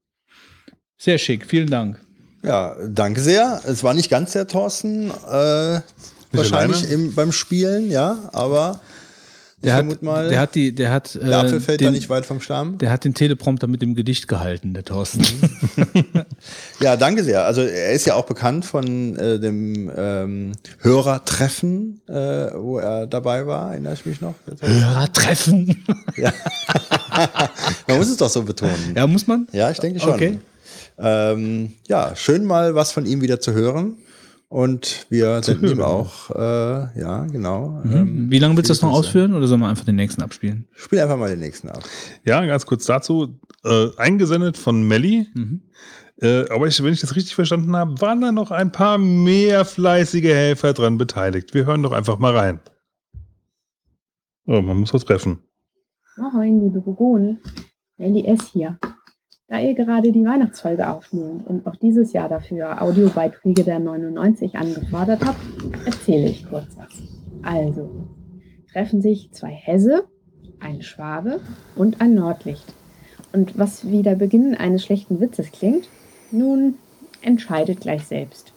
Sehr 0.98 1.18
schick, 1.18 1.48
vielen 1.48 1.70
Dank. 1.70 2.00
Ja, 2.44 2.76
danke 2.88 3.20
sehr. 3.22 3.62
Es 3.66 3.84
war 3.84 3.94
nicht 3.96 4.10
ganz 4.10 4.34
der 4.34 4.48
Thorsten, 4.48 5.10
äh, 5.10 5.82
wahrscheinlich 6.32 6.90
im, 6.90 7.14
beim 7.14 7.32
Spielen, 7.32 7.92
ja, 7.92 8.30
aber 8.34 8.80
Der 9.64 9.76
hat, 9.76 10.02
mal, 10.02 10.30
der 10.30 10.40
hat 10.40 10.56
die, 10.56 10.74
der 10.74 10.92
hat, 10.92 11.16
der 11.16 11.40
Apfel 11.40 11.58
äh, 11.58 11.62
fällt 11.62 11.82
den, 11.82 11.86
da 11.86 11.92
nicht 11.92 12.10
weit 12.10 12.26
vom 12.26 12.42
Stamm. 12.42 12.78
der 12.80 12.90
hat 12.92 13.04
den 13.04 13.14
Teleprompter 13.14 13.68
mit 13.68 13.82
dem 13.82 13.94
Gedicht 13.96 14.28
gehalten, 14.28 14.74
der 14.74 14.84
Thorsten. 14.84 15.22
Ja, 16.80 16.98
danke 16.98 17.24
sehr. 17.24 17.46
Also 17.46 17.62
er 17.62 17.92
ist 17.92 18.08
ja 18.08 18.16
auch 18.16 18.26
bekannt 18.26 18.66
von 18.66 19.16
äh, 19.16 19.40
dem 19.40 19.92
ähm, 19.96 20.54
Hörertreffen, 20.80 22.02
äh, 22.08 22.14
wo 22.56 22.80
er 22.80 23.06
dabei 23.06 23.46
war, 23.46 23.72
erinnere 23.72 23.94
ich 23.94 24.06
mich 24.08 24.20
noch. 24.22 24.34
Hörertreffen. 24.60 25.84
Man 27.88 27.98
muss 27.98 28.10
es 28.10 28.18
doch 28.18 28.30
so 28.30 28.42
betonen. 28.42 28.96
Ja, 28.96 29.06
muss 29.06 29.28
man? 29.28 29.48
Ja, 29.52 29.70
ich 29.70 29.78
denke 29.78 30.00
schon. 30.00 30.14
Okay. 30.14 30.40
Ähm, 30.98 31.74
ja, 31.88 32.16
schön 32.16 32.46
mal 32.46 32.74
was 32.74 32.92
von 32.92 33.06
ihm 33.06 33.22
wieder 33.22 33.40
zu 33.40 33.54
hören. 33.54 33.98
Und 34.52 35.06
wir 35.10 35.42
sind 35.44 35.64
ihm 35.72 35.80
auch, 35.80 36.30
äh, 36.32 37.00
ja, 37.00 37.26
genau. 37.28 37.82
Ähm, 37.86 38.30
Wie 38.30 38.38
lange 38.38 38.58
willst 38.58 38.70
du 38.70 38.74
das 38.74 38.82
noch 38.82 38.92
ausführen 38.92 39.34
oder 39.34 39.48
sollen 39.48 39.62
wir 39.62 39.70
einfach 39.70 39.86
den 39.86 39.96
nächsten 39.96 40.22
abspielen? 40.22 40.68
Spiel 40.74 41.00
einfach 41.00 41.16
mal 41.16 41.30
den 41.30 41.40
nächsten 41.40 41.70
ab. 41.70 41.82
Ja, 42.26 42.46
ganz 42.46 42.66
kurz 42.66 42.86
dazu. 42.86 43.40
Äh, 43.64 43.88
eingesendet 43.96 44.58
von 44.58 44.86
Melli. 44.86 45.26
Mhm. 45.34 45.62
Äh, 46.22 46.50
aber 46.50 46.68
ich, 46.68 46.84
wenn 46.84 46.92
ich 46.92 47.00
das 47.00 47.16
richtig 47.16 47.34
verstanden 47.34 47.74
habe, 47.78 48.02
waren 48.02 48.20
da 48.20 48.34
noch 48.34 48.52
ein 48.52 48.74
paar 48.74 48.98
mehr 48.98 49.64
fleißige 49.64 50.34
Helfer 50.34 50.74
dran 50.74 50.98
beteiligt. 50.98 51.54
Wir 51.54 51.66
hören 51.66 51.82
doch 51.82 51.94
einfach 51.94 52.20
mal 52.20 52.36
rein. 52.36 52.60
Oh, 54.48 54.62
man 54.62 54.82
muss 54.82 54.94
was 54.94 55.06
treffen. 55.06 55.40
Moin, 56.18 56.60
liebe 56.60 56.82
Bogonen. 56.82 57.40
Nelly 57.96 58.26
S. 58.26 58.50
hier. 58.52 58.78
Da 59.52 59.60
ihr 59.60 59.74
gerade 59.74 60.14
die 60.14 60.24
Weihnachtsfolge 60.24 60.90
aufnehmt 60.90 61.46
und 61.46 61.68
auch 61.68 61.76
dieses 61.76 62.14
Jahr 62.14 62.30
dafür 62.30 62.82
Audiobeiträge 62.82 63.66
der 63.66 63.80
99 63.80 64.56
angefordert 64.56 65.26
habt, 65.26 65.42
erzähle 65.86 66.30
ich 66.30 66.48
kurz 66.48 66.68
was. 66.78 67.02
Also, 67.42 68.08
treffen 68.72 69.02
sich 69.02 69.30
zwei 69.34 69.50
Hesse, 69.50 70.06
ein 70.62 70.82
Schwabe 70.82 71.42
und 71.76 72.00
ein 72.00 72.14
Nordlicht. 72.14 72.74
Und 73.34 73.60
was 73.60 73.92
wie 73.92 74.04
der 74.04 74.16
Beginn 74.16 74.56
eines 74.56 74.86
schlechten 74.86 75.20
Witzes 75.20 75.52
klingt, 75.52 75.90
nun 76.32 76.76
entscheidet 77.22 77.82
gleich 77.82 78.06
selbst. 78.06 78.54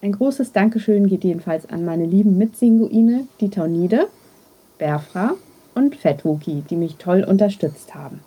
Ein 0.00 0.12
großes 0.12 0.52
Dankeschön 0.52 1.08
geht 1.08 1.24
jedenfalls 1.24 1.68
an 1.68 1.84
meine 1.84 2.06
lieben 2.06 2.38
Mitsinguine, 2.38 3.26
die 3.40 3.50
Taunide, 3.50 4.06
Berfra 4.78 5.32
und 5.74 5.96
Fettwuki, 5.96 6.62
die 6.70 6.76
mich 6.76 6.98
toll 6.98 7.24
unterstützt 7.24 7.96
haben. 7.96 8.20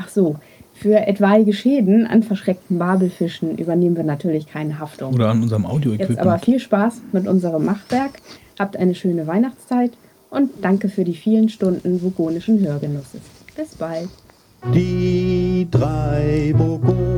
Ach 0.00 0.08
so, 0.08 0.36
für 0.80 1.06
etwaige 1.06 1.52
Schäden 1.52 2.06
an 2.06 2.22
verschreckten 2.22 2.78
Babelfischen 2.78 3.58
übernehmen 3.58 3.96
wir 3.96 4.04
natürlich 4.04 4.46
keine 4.46 4.78
Haftung. 4.78 5.12
Oder 5.14 5.30
an 5.30 5.42
unserem 5.42 5.62
Jetzt 5.62 5.70
aber 5.70 5.76
Audio-Equipment? 5.76 6.44
viel 6.44 6.60
Spaß 6.60 7.02
mit 7.12 7.26
unserem 7.26 7.64
Machwerk, 7.64 8.12
habt 8.58 8.76
eine 8.76 8.94
schöne 8.94 9.26
Weihnachtszeit 9.26 9.92
und 10.30 10.50
danke 10.62 10.88
für 10.88 11.04
die 11.04 11.14
vielen 11.14 11.48
Stunden 11.48 12.00
vogonischen 12.02 12.60
Hörgenusses. 12.60 13.22
Bis 13.56 13.74
bald. 13.74 14.08
Die 14.74 15.66
drei 15.70 16.52
Bogonen, 16.56 17.08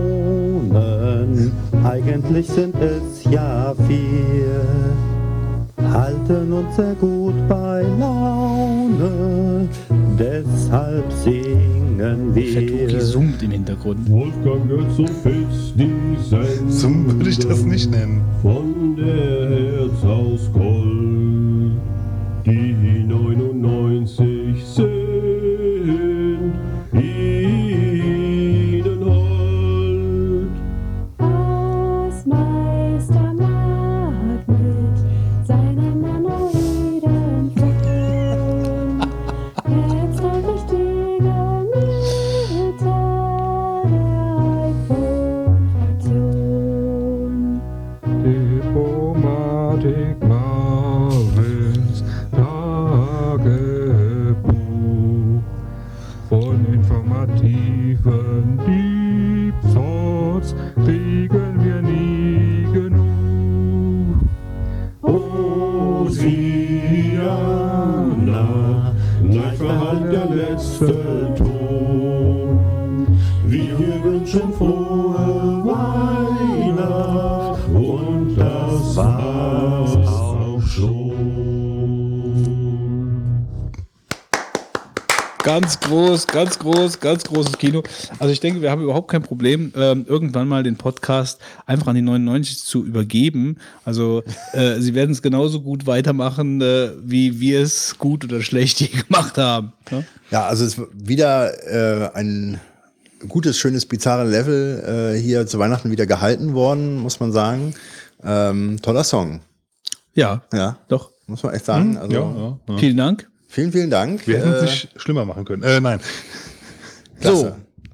eigentlich 1.84 2.46
sind 2.48 2.74
es 2.76 3.24
ja 3.24 3.74
vier, 3.88 4.60
halten 5.92 6.52
uns 6.52 6.76
sehr 6.76 6.94
gut 6.94 7.34
bei 7.48 7.82
Laune, 7.98 9.68
deshalb 10.18 11.12
singen 11.12 12.34
wir. 12.34 13.00
summt 13.00 13.42
im 13.42 13.50
Hintergrund. 13.50 14.10
Wolfgang 14.10 14.68
Götz 14.68 14.98
und 14.98 15.10
Fitz, 15.10 15.74
die 15.76 15.92
Sendung 16.28 17.16
würde 17.16 17.30
ich 17.30 17.38
das 17.38 17.62
nicht 17.64 17.90
nennen. 17.90 18.20
von 18.42 18.96
der 18.96 19.48
Herz 19.50 20.04
aus 20.04 20.50
Gold, 20.52 21.72
die 22.44 23.04
99 23.06 24.64
sind 24.64 25.09
wünschen 74.32 74.52
frohe 74.54 75.64
Weihnacht 75.64 77.68
und 77.68 78.36
das 78.36 78.96
war's 78.96 79.96
auch 80.06 80.62
schon. 80.62 81.10
Ganz 85.42 85.80
groß, 85.80 86.26
ganz 86.26 86.58
groß, 86.58 87.00
ganz 87.00 87.24
großes 87.24 87.56
Kino. 87.58 87.82
Also 88.18 88.30
ich 88.30 88.40
denke, 88.40 88.60
wir 88.60 88.70
haben 88.70 88.82
überhaupt 88.82 89.10
kein 89.10 89.22
Problem, 89.22 89.72
ähm, 89.74 90.04
irgendwann 90.06 90.46
mal 90.46 90.62
den 90.62 90.76
Podcast 90.76 91.40
einfach 91.66 91.86
an 91.88 91.96
die 91.96 92.02
99 92.02 92.58
zu 92.58 92.84
übergeben. 92.84 93.56
Also 93.84 94.22
äh, 94.52 94.74
sie 94.80 94.94
werden 94.94 95.12
es 95.12 95.22
genauso 95.22 95.62
gut 95.62 95.86
weitermachen, 95.86 96.60
äh, 96.60 96.90
wie 97.02 97.40
wir 97.40 97.62
es 97.62 97.96
gut 97.98 98.24
oder 98.24 98.42
schlecht 98.42 98.80
je 98.80 98.88
gemacht 99.08 99.38
haben. 99.38 99.72
Ne? 99.90 100.04
Ja, 100.30 100.46
also 100.46 100.64
es 100.64 100.78
ist 100.78 100.86
wieder 100.92 101.52
äh, 101.66 102.10
ein 102.14 102.60
gutes, 103.28 103.58
schönes, 103.58 103.86
bizarre 103.86 104.28
Level 104.28 105.14
äh, 105.14 105.18
hier 105.20 105.46
zu 105.46 105.58
Weihnachten 105.58 105.90
wieder 105.90 106.06
gehalten 106.06 106.54
worden, 106.54 106.96
muss 106.98 107.20
man 107.20 107.32
sagen. 107.32 107.74
Ähm, 108.22 108.80
toller 108.82 109.04
Song. 109.04 109.40
Ja, 110.14 110.42
Ja, 110.52 110.78
doch. 110.88 111.12
muss 111.26 111.42
man 111.42 111.54
echt 111.54 111.64
sagen. 111.64 111.96
Also, 111.96 112.12
ja, 112.12 112.20
ja, 112.20 112.58
ja. 112.68 112.76
Vielen 112.78 112.96
Dank. 112.96 113.28
Vielen, 113.48 113.72
vielen 113.72 113.90
Dank. 113.90 114.26
Wir 114.26 114.38
hätten 114.38 114.52
Äh, 114.52 114.56
es 114.56 114.62
nicht 114.62 114.88
schlimmer 114.96 115.24
machen 115.24 115.44
können. 115.44 115.62
Äh, 115.62 115.80
nein. 115.80 116.00
klasse. 117.20 117.36
So, 117.36 117.52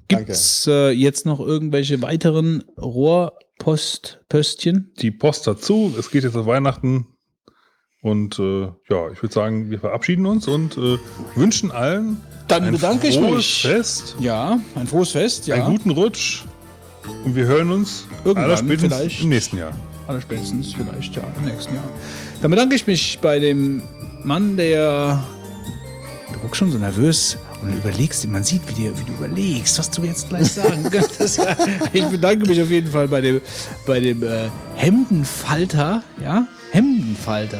gibt's 0.08 0.66
äh, 0.66 0.90
jetzt 0.90 1.26
noch 1.26 1.40
irgendwelche 1.40 2.00
weiteren 2.02 2.64
Rohrpostpöstchen? 2.78 4.92
Die 5.00 5.10
Post 5.10 5.46
dazu. 5.46 5.94
Es 5.98 6.10
geht 6.10 6.24
jetzt 6.24 6.36
auf 6.36 6.46
Weihnachten. 6.46 7.06
Und 8.06 8.38
äh, 8.38 8.66
ja, 8.88 9.10
ich 9.12 9.20
würde 9.20 9.34
sagen, 9.34 9.68
wir 9.68 9.80
verabschieden 9.80 10.26
uns 10.26 10.46
und 10.46 10.76
äh, 10.78 10.96
wünschen 11.34 11.72
allen 11.72 12.18
Dann 12.46 12.62
ein 12.62 12.72
bedanke 12.74 13.08
ich 13.08 13.16
frohes 13.18 13.34
mich. 13.38 13.62
Fest, 13.62 14.14
Ja, 14.20 14.60
ein 14.76 14.86
frohes 14.86 15.10
Fest, 15.10 15.48
ja. 15.48 15.56
einen 15.56 15.64
guten 15.64 15.90
Rutsch. 15.90 16.44
Und 17.24 17.34
wir 17.34 17.46
hören 17.46 17.72
uns 17.72 18.06
Irgendwann 18.24 18.78
vielleicht. 18.78 19.22
im 19.24 19.30
nächsten 19.30 19.58
Jahr. 19.58 19.72
Allerspätestens 20.06 20.72
vielleicht, 20.72 21.16
ja, 21.16 21.22
im 21.36 21.46
nächsten 21.46 21.74
Jahr. 21.74 21.82
Dann 22.40 22.52
bedanke 22.52 22.76
ich 22.76 22.86
mich 22.86 23.18
bei 23.20 23.40
dem 23.40 23.82
Mann, 24.22 24.56
der. 24.56 25.24
Du 26.32 26.38
guckst 26.38 26.58
schon 26.58 26.70
so 26.70 26.78
nervös 26.78 27.36
und 27.60 27.76
überlegst, 27.76 28.24
man 28.28 28.44
sieht, 28.44 28.62
wie, 28.68 28.74
dir, 28.74 28.96
wie 28.96 29.02
du 29.04 29.14
überlegst, 29.14 29.80
was 29.80 29.90
du 29.90 30.04
jetzt 30.04 30.28
gleich 30.28 30.52
sagen 30.52 30.84
könntest. 30.92 31.40
Ich 31.92 32.04
bedanke 32.04 32.46
mich 32.46 32.62
auf 32.62 32.70
jeden 32.70 32.88
Fall 32.92 33.08
bei 33.08 33.20
dem, 33.20 33.40
bei 33.84 33.98
dem 33.98 34.22
äh, 34.22 34.48
Hemdenfalter, 34.76 36.04
ja? 36.22 36.46
Hemdenfalter. 36.70 37.58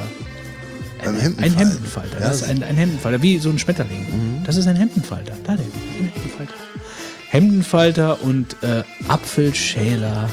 Ein, 1.09 1.17
Hemdenfalter. 1.21 1.45
ein 1.45 1.59
Hemdenfalter. 1.59 2.21
Ja, 2.21 2.29
Das 2.29 2.37
ist 2.43 2.49
ein, 2.49 2.63
ein 2.63 2.77
Hemdenfalter, 2.77 3.23
wie 3.23 3.39
so 3.39 3.51
ein 3.51 3.59
Schmetterling. 3.59 4.43
Das 4.45 4.57
ist 4.57 4.67
ein 4.67 4.77
Hemdenfalter. 4.77 5.33
Da 5.45 5.53
ein 5.53 5.59
Hemdenfalter. 5.99 6.55
Hemdenfalter 7.29 8.23
und 8.23 8.57
äh, 8.63 8.83
Apfelschäler. 9.09 10.29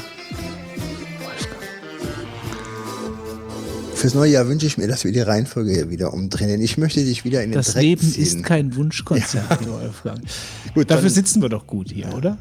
Fürs 3.94 4.14
neue 4.14 4.32
Jahr 4.32 4.48
wünsche 4.48 4.66
ich 4.66 4.76
mir, 4.76 4.86
dass 4.86 5.04
wir 5.04 5.12
die 5.12 5.20
Reihenfolge 5.20 5.72
hier 5.72 5.88
wieder 5.90 6.12
umdrehen. 6.12 6.48
Denn 6.48 6.60
ich 6.60 6.76
möchte 6.76 7.02
dich 7.02 7.24
wieder 7.24 7.42
in 7.42 7.50
den 7.50 7.56
Das 7.56 7.72
Dreck 7.72 7.82
Leben 7.82 8.02
ziehen. 8.12 8.22
ist 8.22 8.42
kein 8.42 8.76
Wunschkonzert, 8.76 9.66
Wolfgang. 9.66 10.20
Gut, 10.74 10.90
Dafür 10.90 11.08
sitzen 11.10 11.40
wir 11.40 11.48
doch 11.48 11.66
gut 11.66 11.90
hier, 11.90 12.12
oder? 12.14 12.36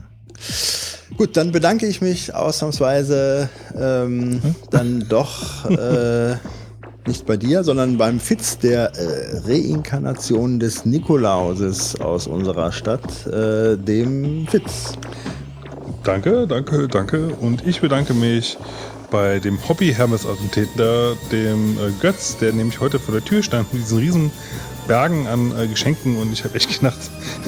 gut, 1.16 1.38
dann 1.38 1.52
bedanke 1.52 1.86
ich 1.88 2.02
mich 2.02 2.34
ausnahmsweise 2.34 3.48
ähm, 3.80 4.42
dann 4.72 5.06
doch 5.08 5.70
äh, 5.70 6.36
nicht 7.08 7.26
bei 7.26 7.38
dir, 7.38 7.64
sondern 7.64 7.98
beim 7.98 8.20
Fitz 8.20 8.58
der 8.58 8.92
äh, 8.96 9.42
Reinkarnation 9.46 10.60
des 10.60 10.86
Nikolauses 10.86 12.00
aus 12.00 12.28
unserer 12.28 12.72
Stadt, 12.72 13.28
äh, 13.28 13.78
dem 13.78 14.48
Fitz. 14.48 14.94
Danke, 16.04 16.48
danke, 16.48 16.88
danke. 16.88 17.30
Und 17.40 17.66
ich 17.66 17.82
bedanke 17.82 18.14
mich 18.14 18.58
bei 19.12 19.40
dem 19.40 19.58
Hobby 19.70 19.94
Hermes 19.94 20.26
Attentäter, 20.26 21.16
dem 21.32 21.78
äh, 21.78 21.92
Götz, 22.02 22.38
der 22.38 22.54
nämlich 22.54 22.80
heute 22.80 23.00
vor 23.00 23.14
der 23.14 23.24
Tür 23.24 23.44
stand 23.44 23.72
mit 23.74 23.84
diesen 23.84 24.00
riesen 24.00 24.32
Bergen 24.88 25.28
an 25.28 25.54
äh, 25.58 25.68
Geschenken 25.68 26.18
und 26.18 26.34
ich 26.34 26.44
habe 26.44 26.56
echt 26.56 26.80
gedacht, 26.80 26.98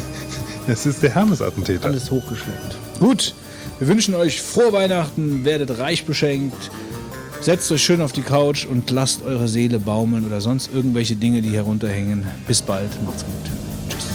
es 0.67 0.85
ist 0.85 1.01
der 1.03 1.15
Hermes-Attentäter. 1.15 1.85
Alles 1.85 2.11
hochgeschleppt. 2.11 2.77
Gut, 2.99 3.33
wir 3.79 3.87
wünschen 3.87 4.15
euch 4.15 4.41
frohe 4.41 4.71
Weihnachten, 4.73 5.43
werdet 5.43 5.77
reich 5.79 6.05
beschenkt, 6.05 6.71
setzt 7.45 7.71
euch 7.71 7.83
schön 7.83 8.01
auf 8.01 8.11
die 8.11 8.23
Couch 8.23 8.65
und 8.65 8.89
lasst 8.89 9.23
eure 9.23 9.47
Seele 9.47 9.77
baumeln 9.77 10.25
oder 10.25 10.41
sonst 10.41 10.71
irgendwelche 10.73 11.15
Dinge, 11.15 11.43
die 11.43 11.51
herunterhängen. 11.51 12.25
Bis 12.47 12.61
bald, 12.61 12.89
macht's 13.05 13.23
gut. 13.23 13.33
Tschüss. 13.87 14.07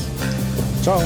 Ciao. 0.83 1.01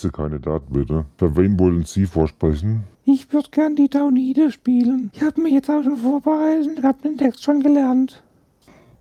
Nächste 0.00 0.16
Kandidat 0.16 0.62
bitte. 0.70 1.04
Für 1.18 1.36
wen 1.36 1.60
wollen 1.60 1.84
Sie 1.84 2.06
vorsprechen? 2.06 2.84
Ich 3.04 3.30
würde 3.34 3.50
gern 3.50 3.76
die 3.76 3.90
Taunide 3.90 4.50
spielen. 4.50 5.10
Ich 5.12 5.20
habe 5.20 5.42
mich 5.42 5.52
jetzt 5.52 5.68
auch 5.68 5.82
schon 5.82 5.98
vorbereitet 5.98 6.78
und 6.78 6.82
habe 6.82 7.02
den 7.02 7.18
Text 7.18 7.42
schon 7.42 7.62
gelernt. 7.62 8.22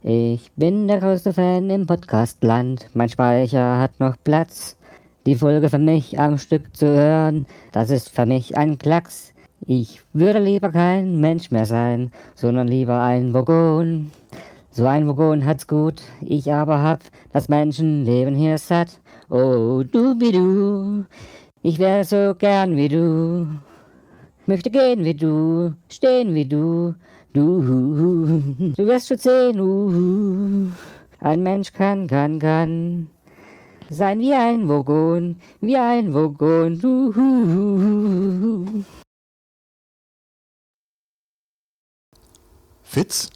Ich 0.03 0.51
bin 0.57 0.89
der 0.89 0.99
größte 0.99 1.31
Fan 1.31 1.69
im 1.69 1.85
Podcastland. 1.85 2.89
Mein 2.95 3.07
Speicher 3.07 3.79
hat 3.79 3.97
noch 4.01 4.17
Platz. 4.25 4.75
Die 5.25 5.35
Folge 5.35 5.69
für 5.69 5.79
mich 5.79 6.19
am 6.19 6.37
Stück 6.37 6.75
zu 6.75 6.87
hören, 6.87 7.45
das 7.71 7.91
ist 7.91 8.09
für 8.09 8.25
mich 8.25 8.57
ein 8.57 8.77
Klacks. 8.77 9.31
Ich 9.65 10.01
würde 10.11 10.39
lieber 10.39 10.69
kein 10.69 11.21
Mensch 11.21 11.49
mehr 11.49 11.65
sein, 11.65 12.11
sondern 12.35 12.67
lieber 12.67 13.01
ein 13.01 13.33
Vogon. 13.33 14.11
So 14.69 14.85
ein 14.85 15.07
Vogon 15.07 15.45
hat's 15.45 15.65
gut, 15.65 16.01
ich 16.19 16.51
aber 16.51 16.83
hab 16.83 16.99
das 17.31 17.47
Menschenleben 17.47 18.35
hier 18.35 18.57
satt. 18.57 18.99
Oh, 19.31 19.83
du 19.83 20.19
wie 20.19 20.31
du, 20.31 21.05
ich 21.61 21.77
wär 21.77 22.03
so 22.03 22.33
gern 22.33 22.75
wie 22.75 22.89
du. 22.89 23.45
Möchte 24.47 24.71
gehen 24.71 25.05
wie 25.05 25.13
du, 25.13 25.75
stehen 25.87 26.33
wie 26.33 26.45
du, 26.45 26.95
du. 27.33 28.41
Du 28.75 28.87
wirst 28.87 29.07
schon 29.07 29.19
sehen, 29.19 29.59
uh. 29.59 30.71
Ein 31.19 31.43
Mensch 31.43 31.71
kann, 31.71 32.07
kann, 32.07 32.39
kann 32.39 33.07
sein 33.91 34.19
wie 34.19 34.33
ein 34.33 34.67
Vogon, 34.67 35.39
wie 35.61 35.77
ein 35.77 36.11
Vogon, 36.11 36.83
uh. 36.83 37.13
Fitz? 42.81 43.29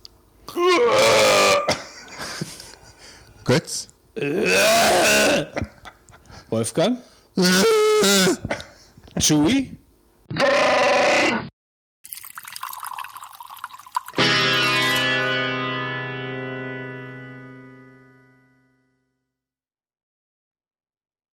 Götz? 3.45 3.89
Wolfgang? 6.53 6.97
Chewie? 9.19 9.71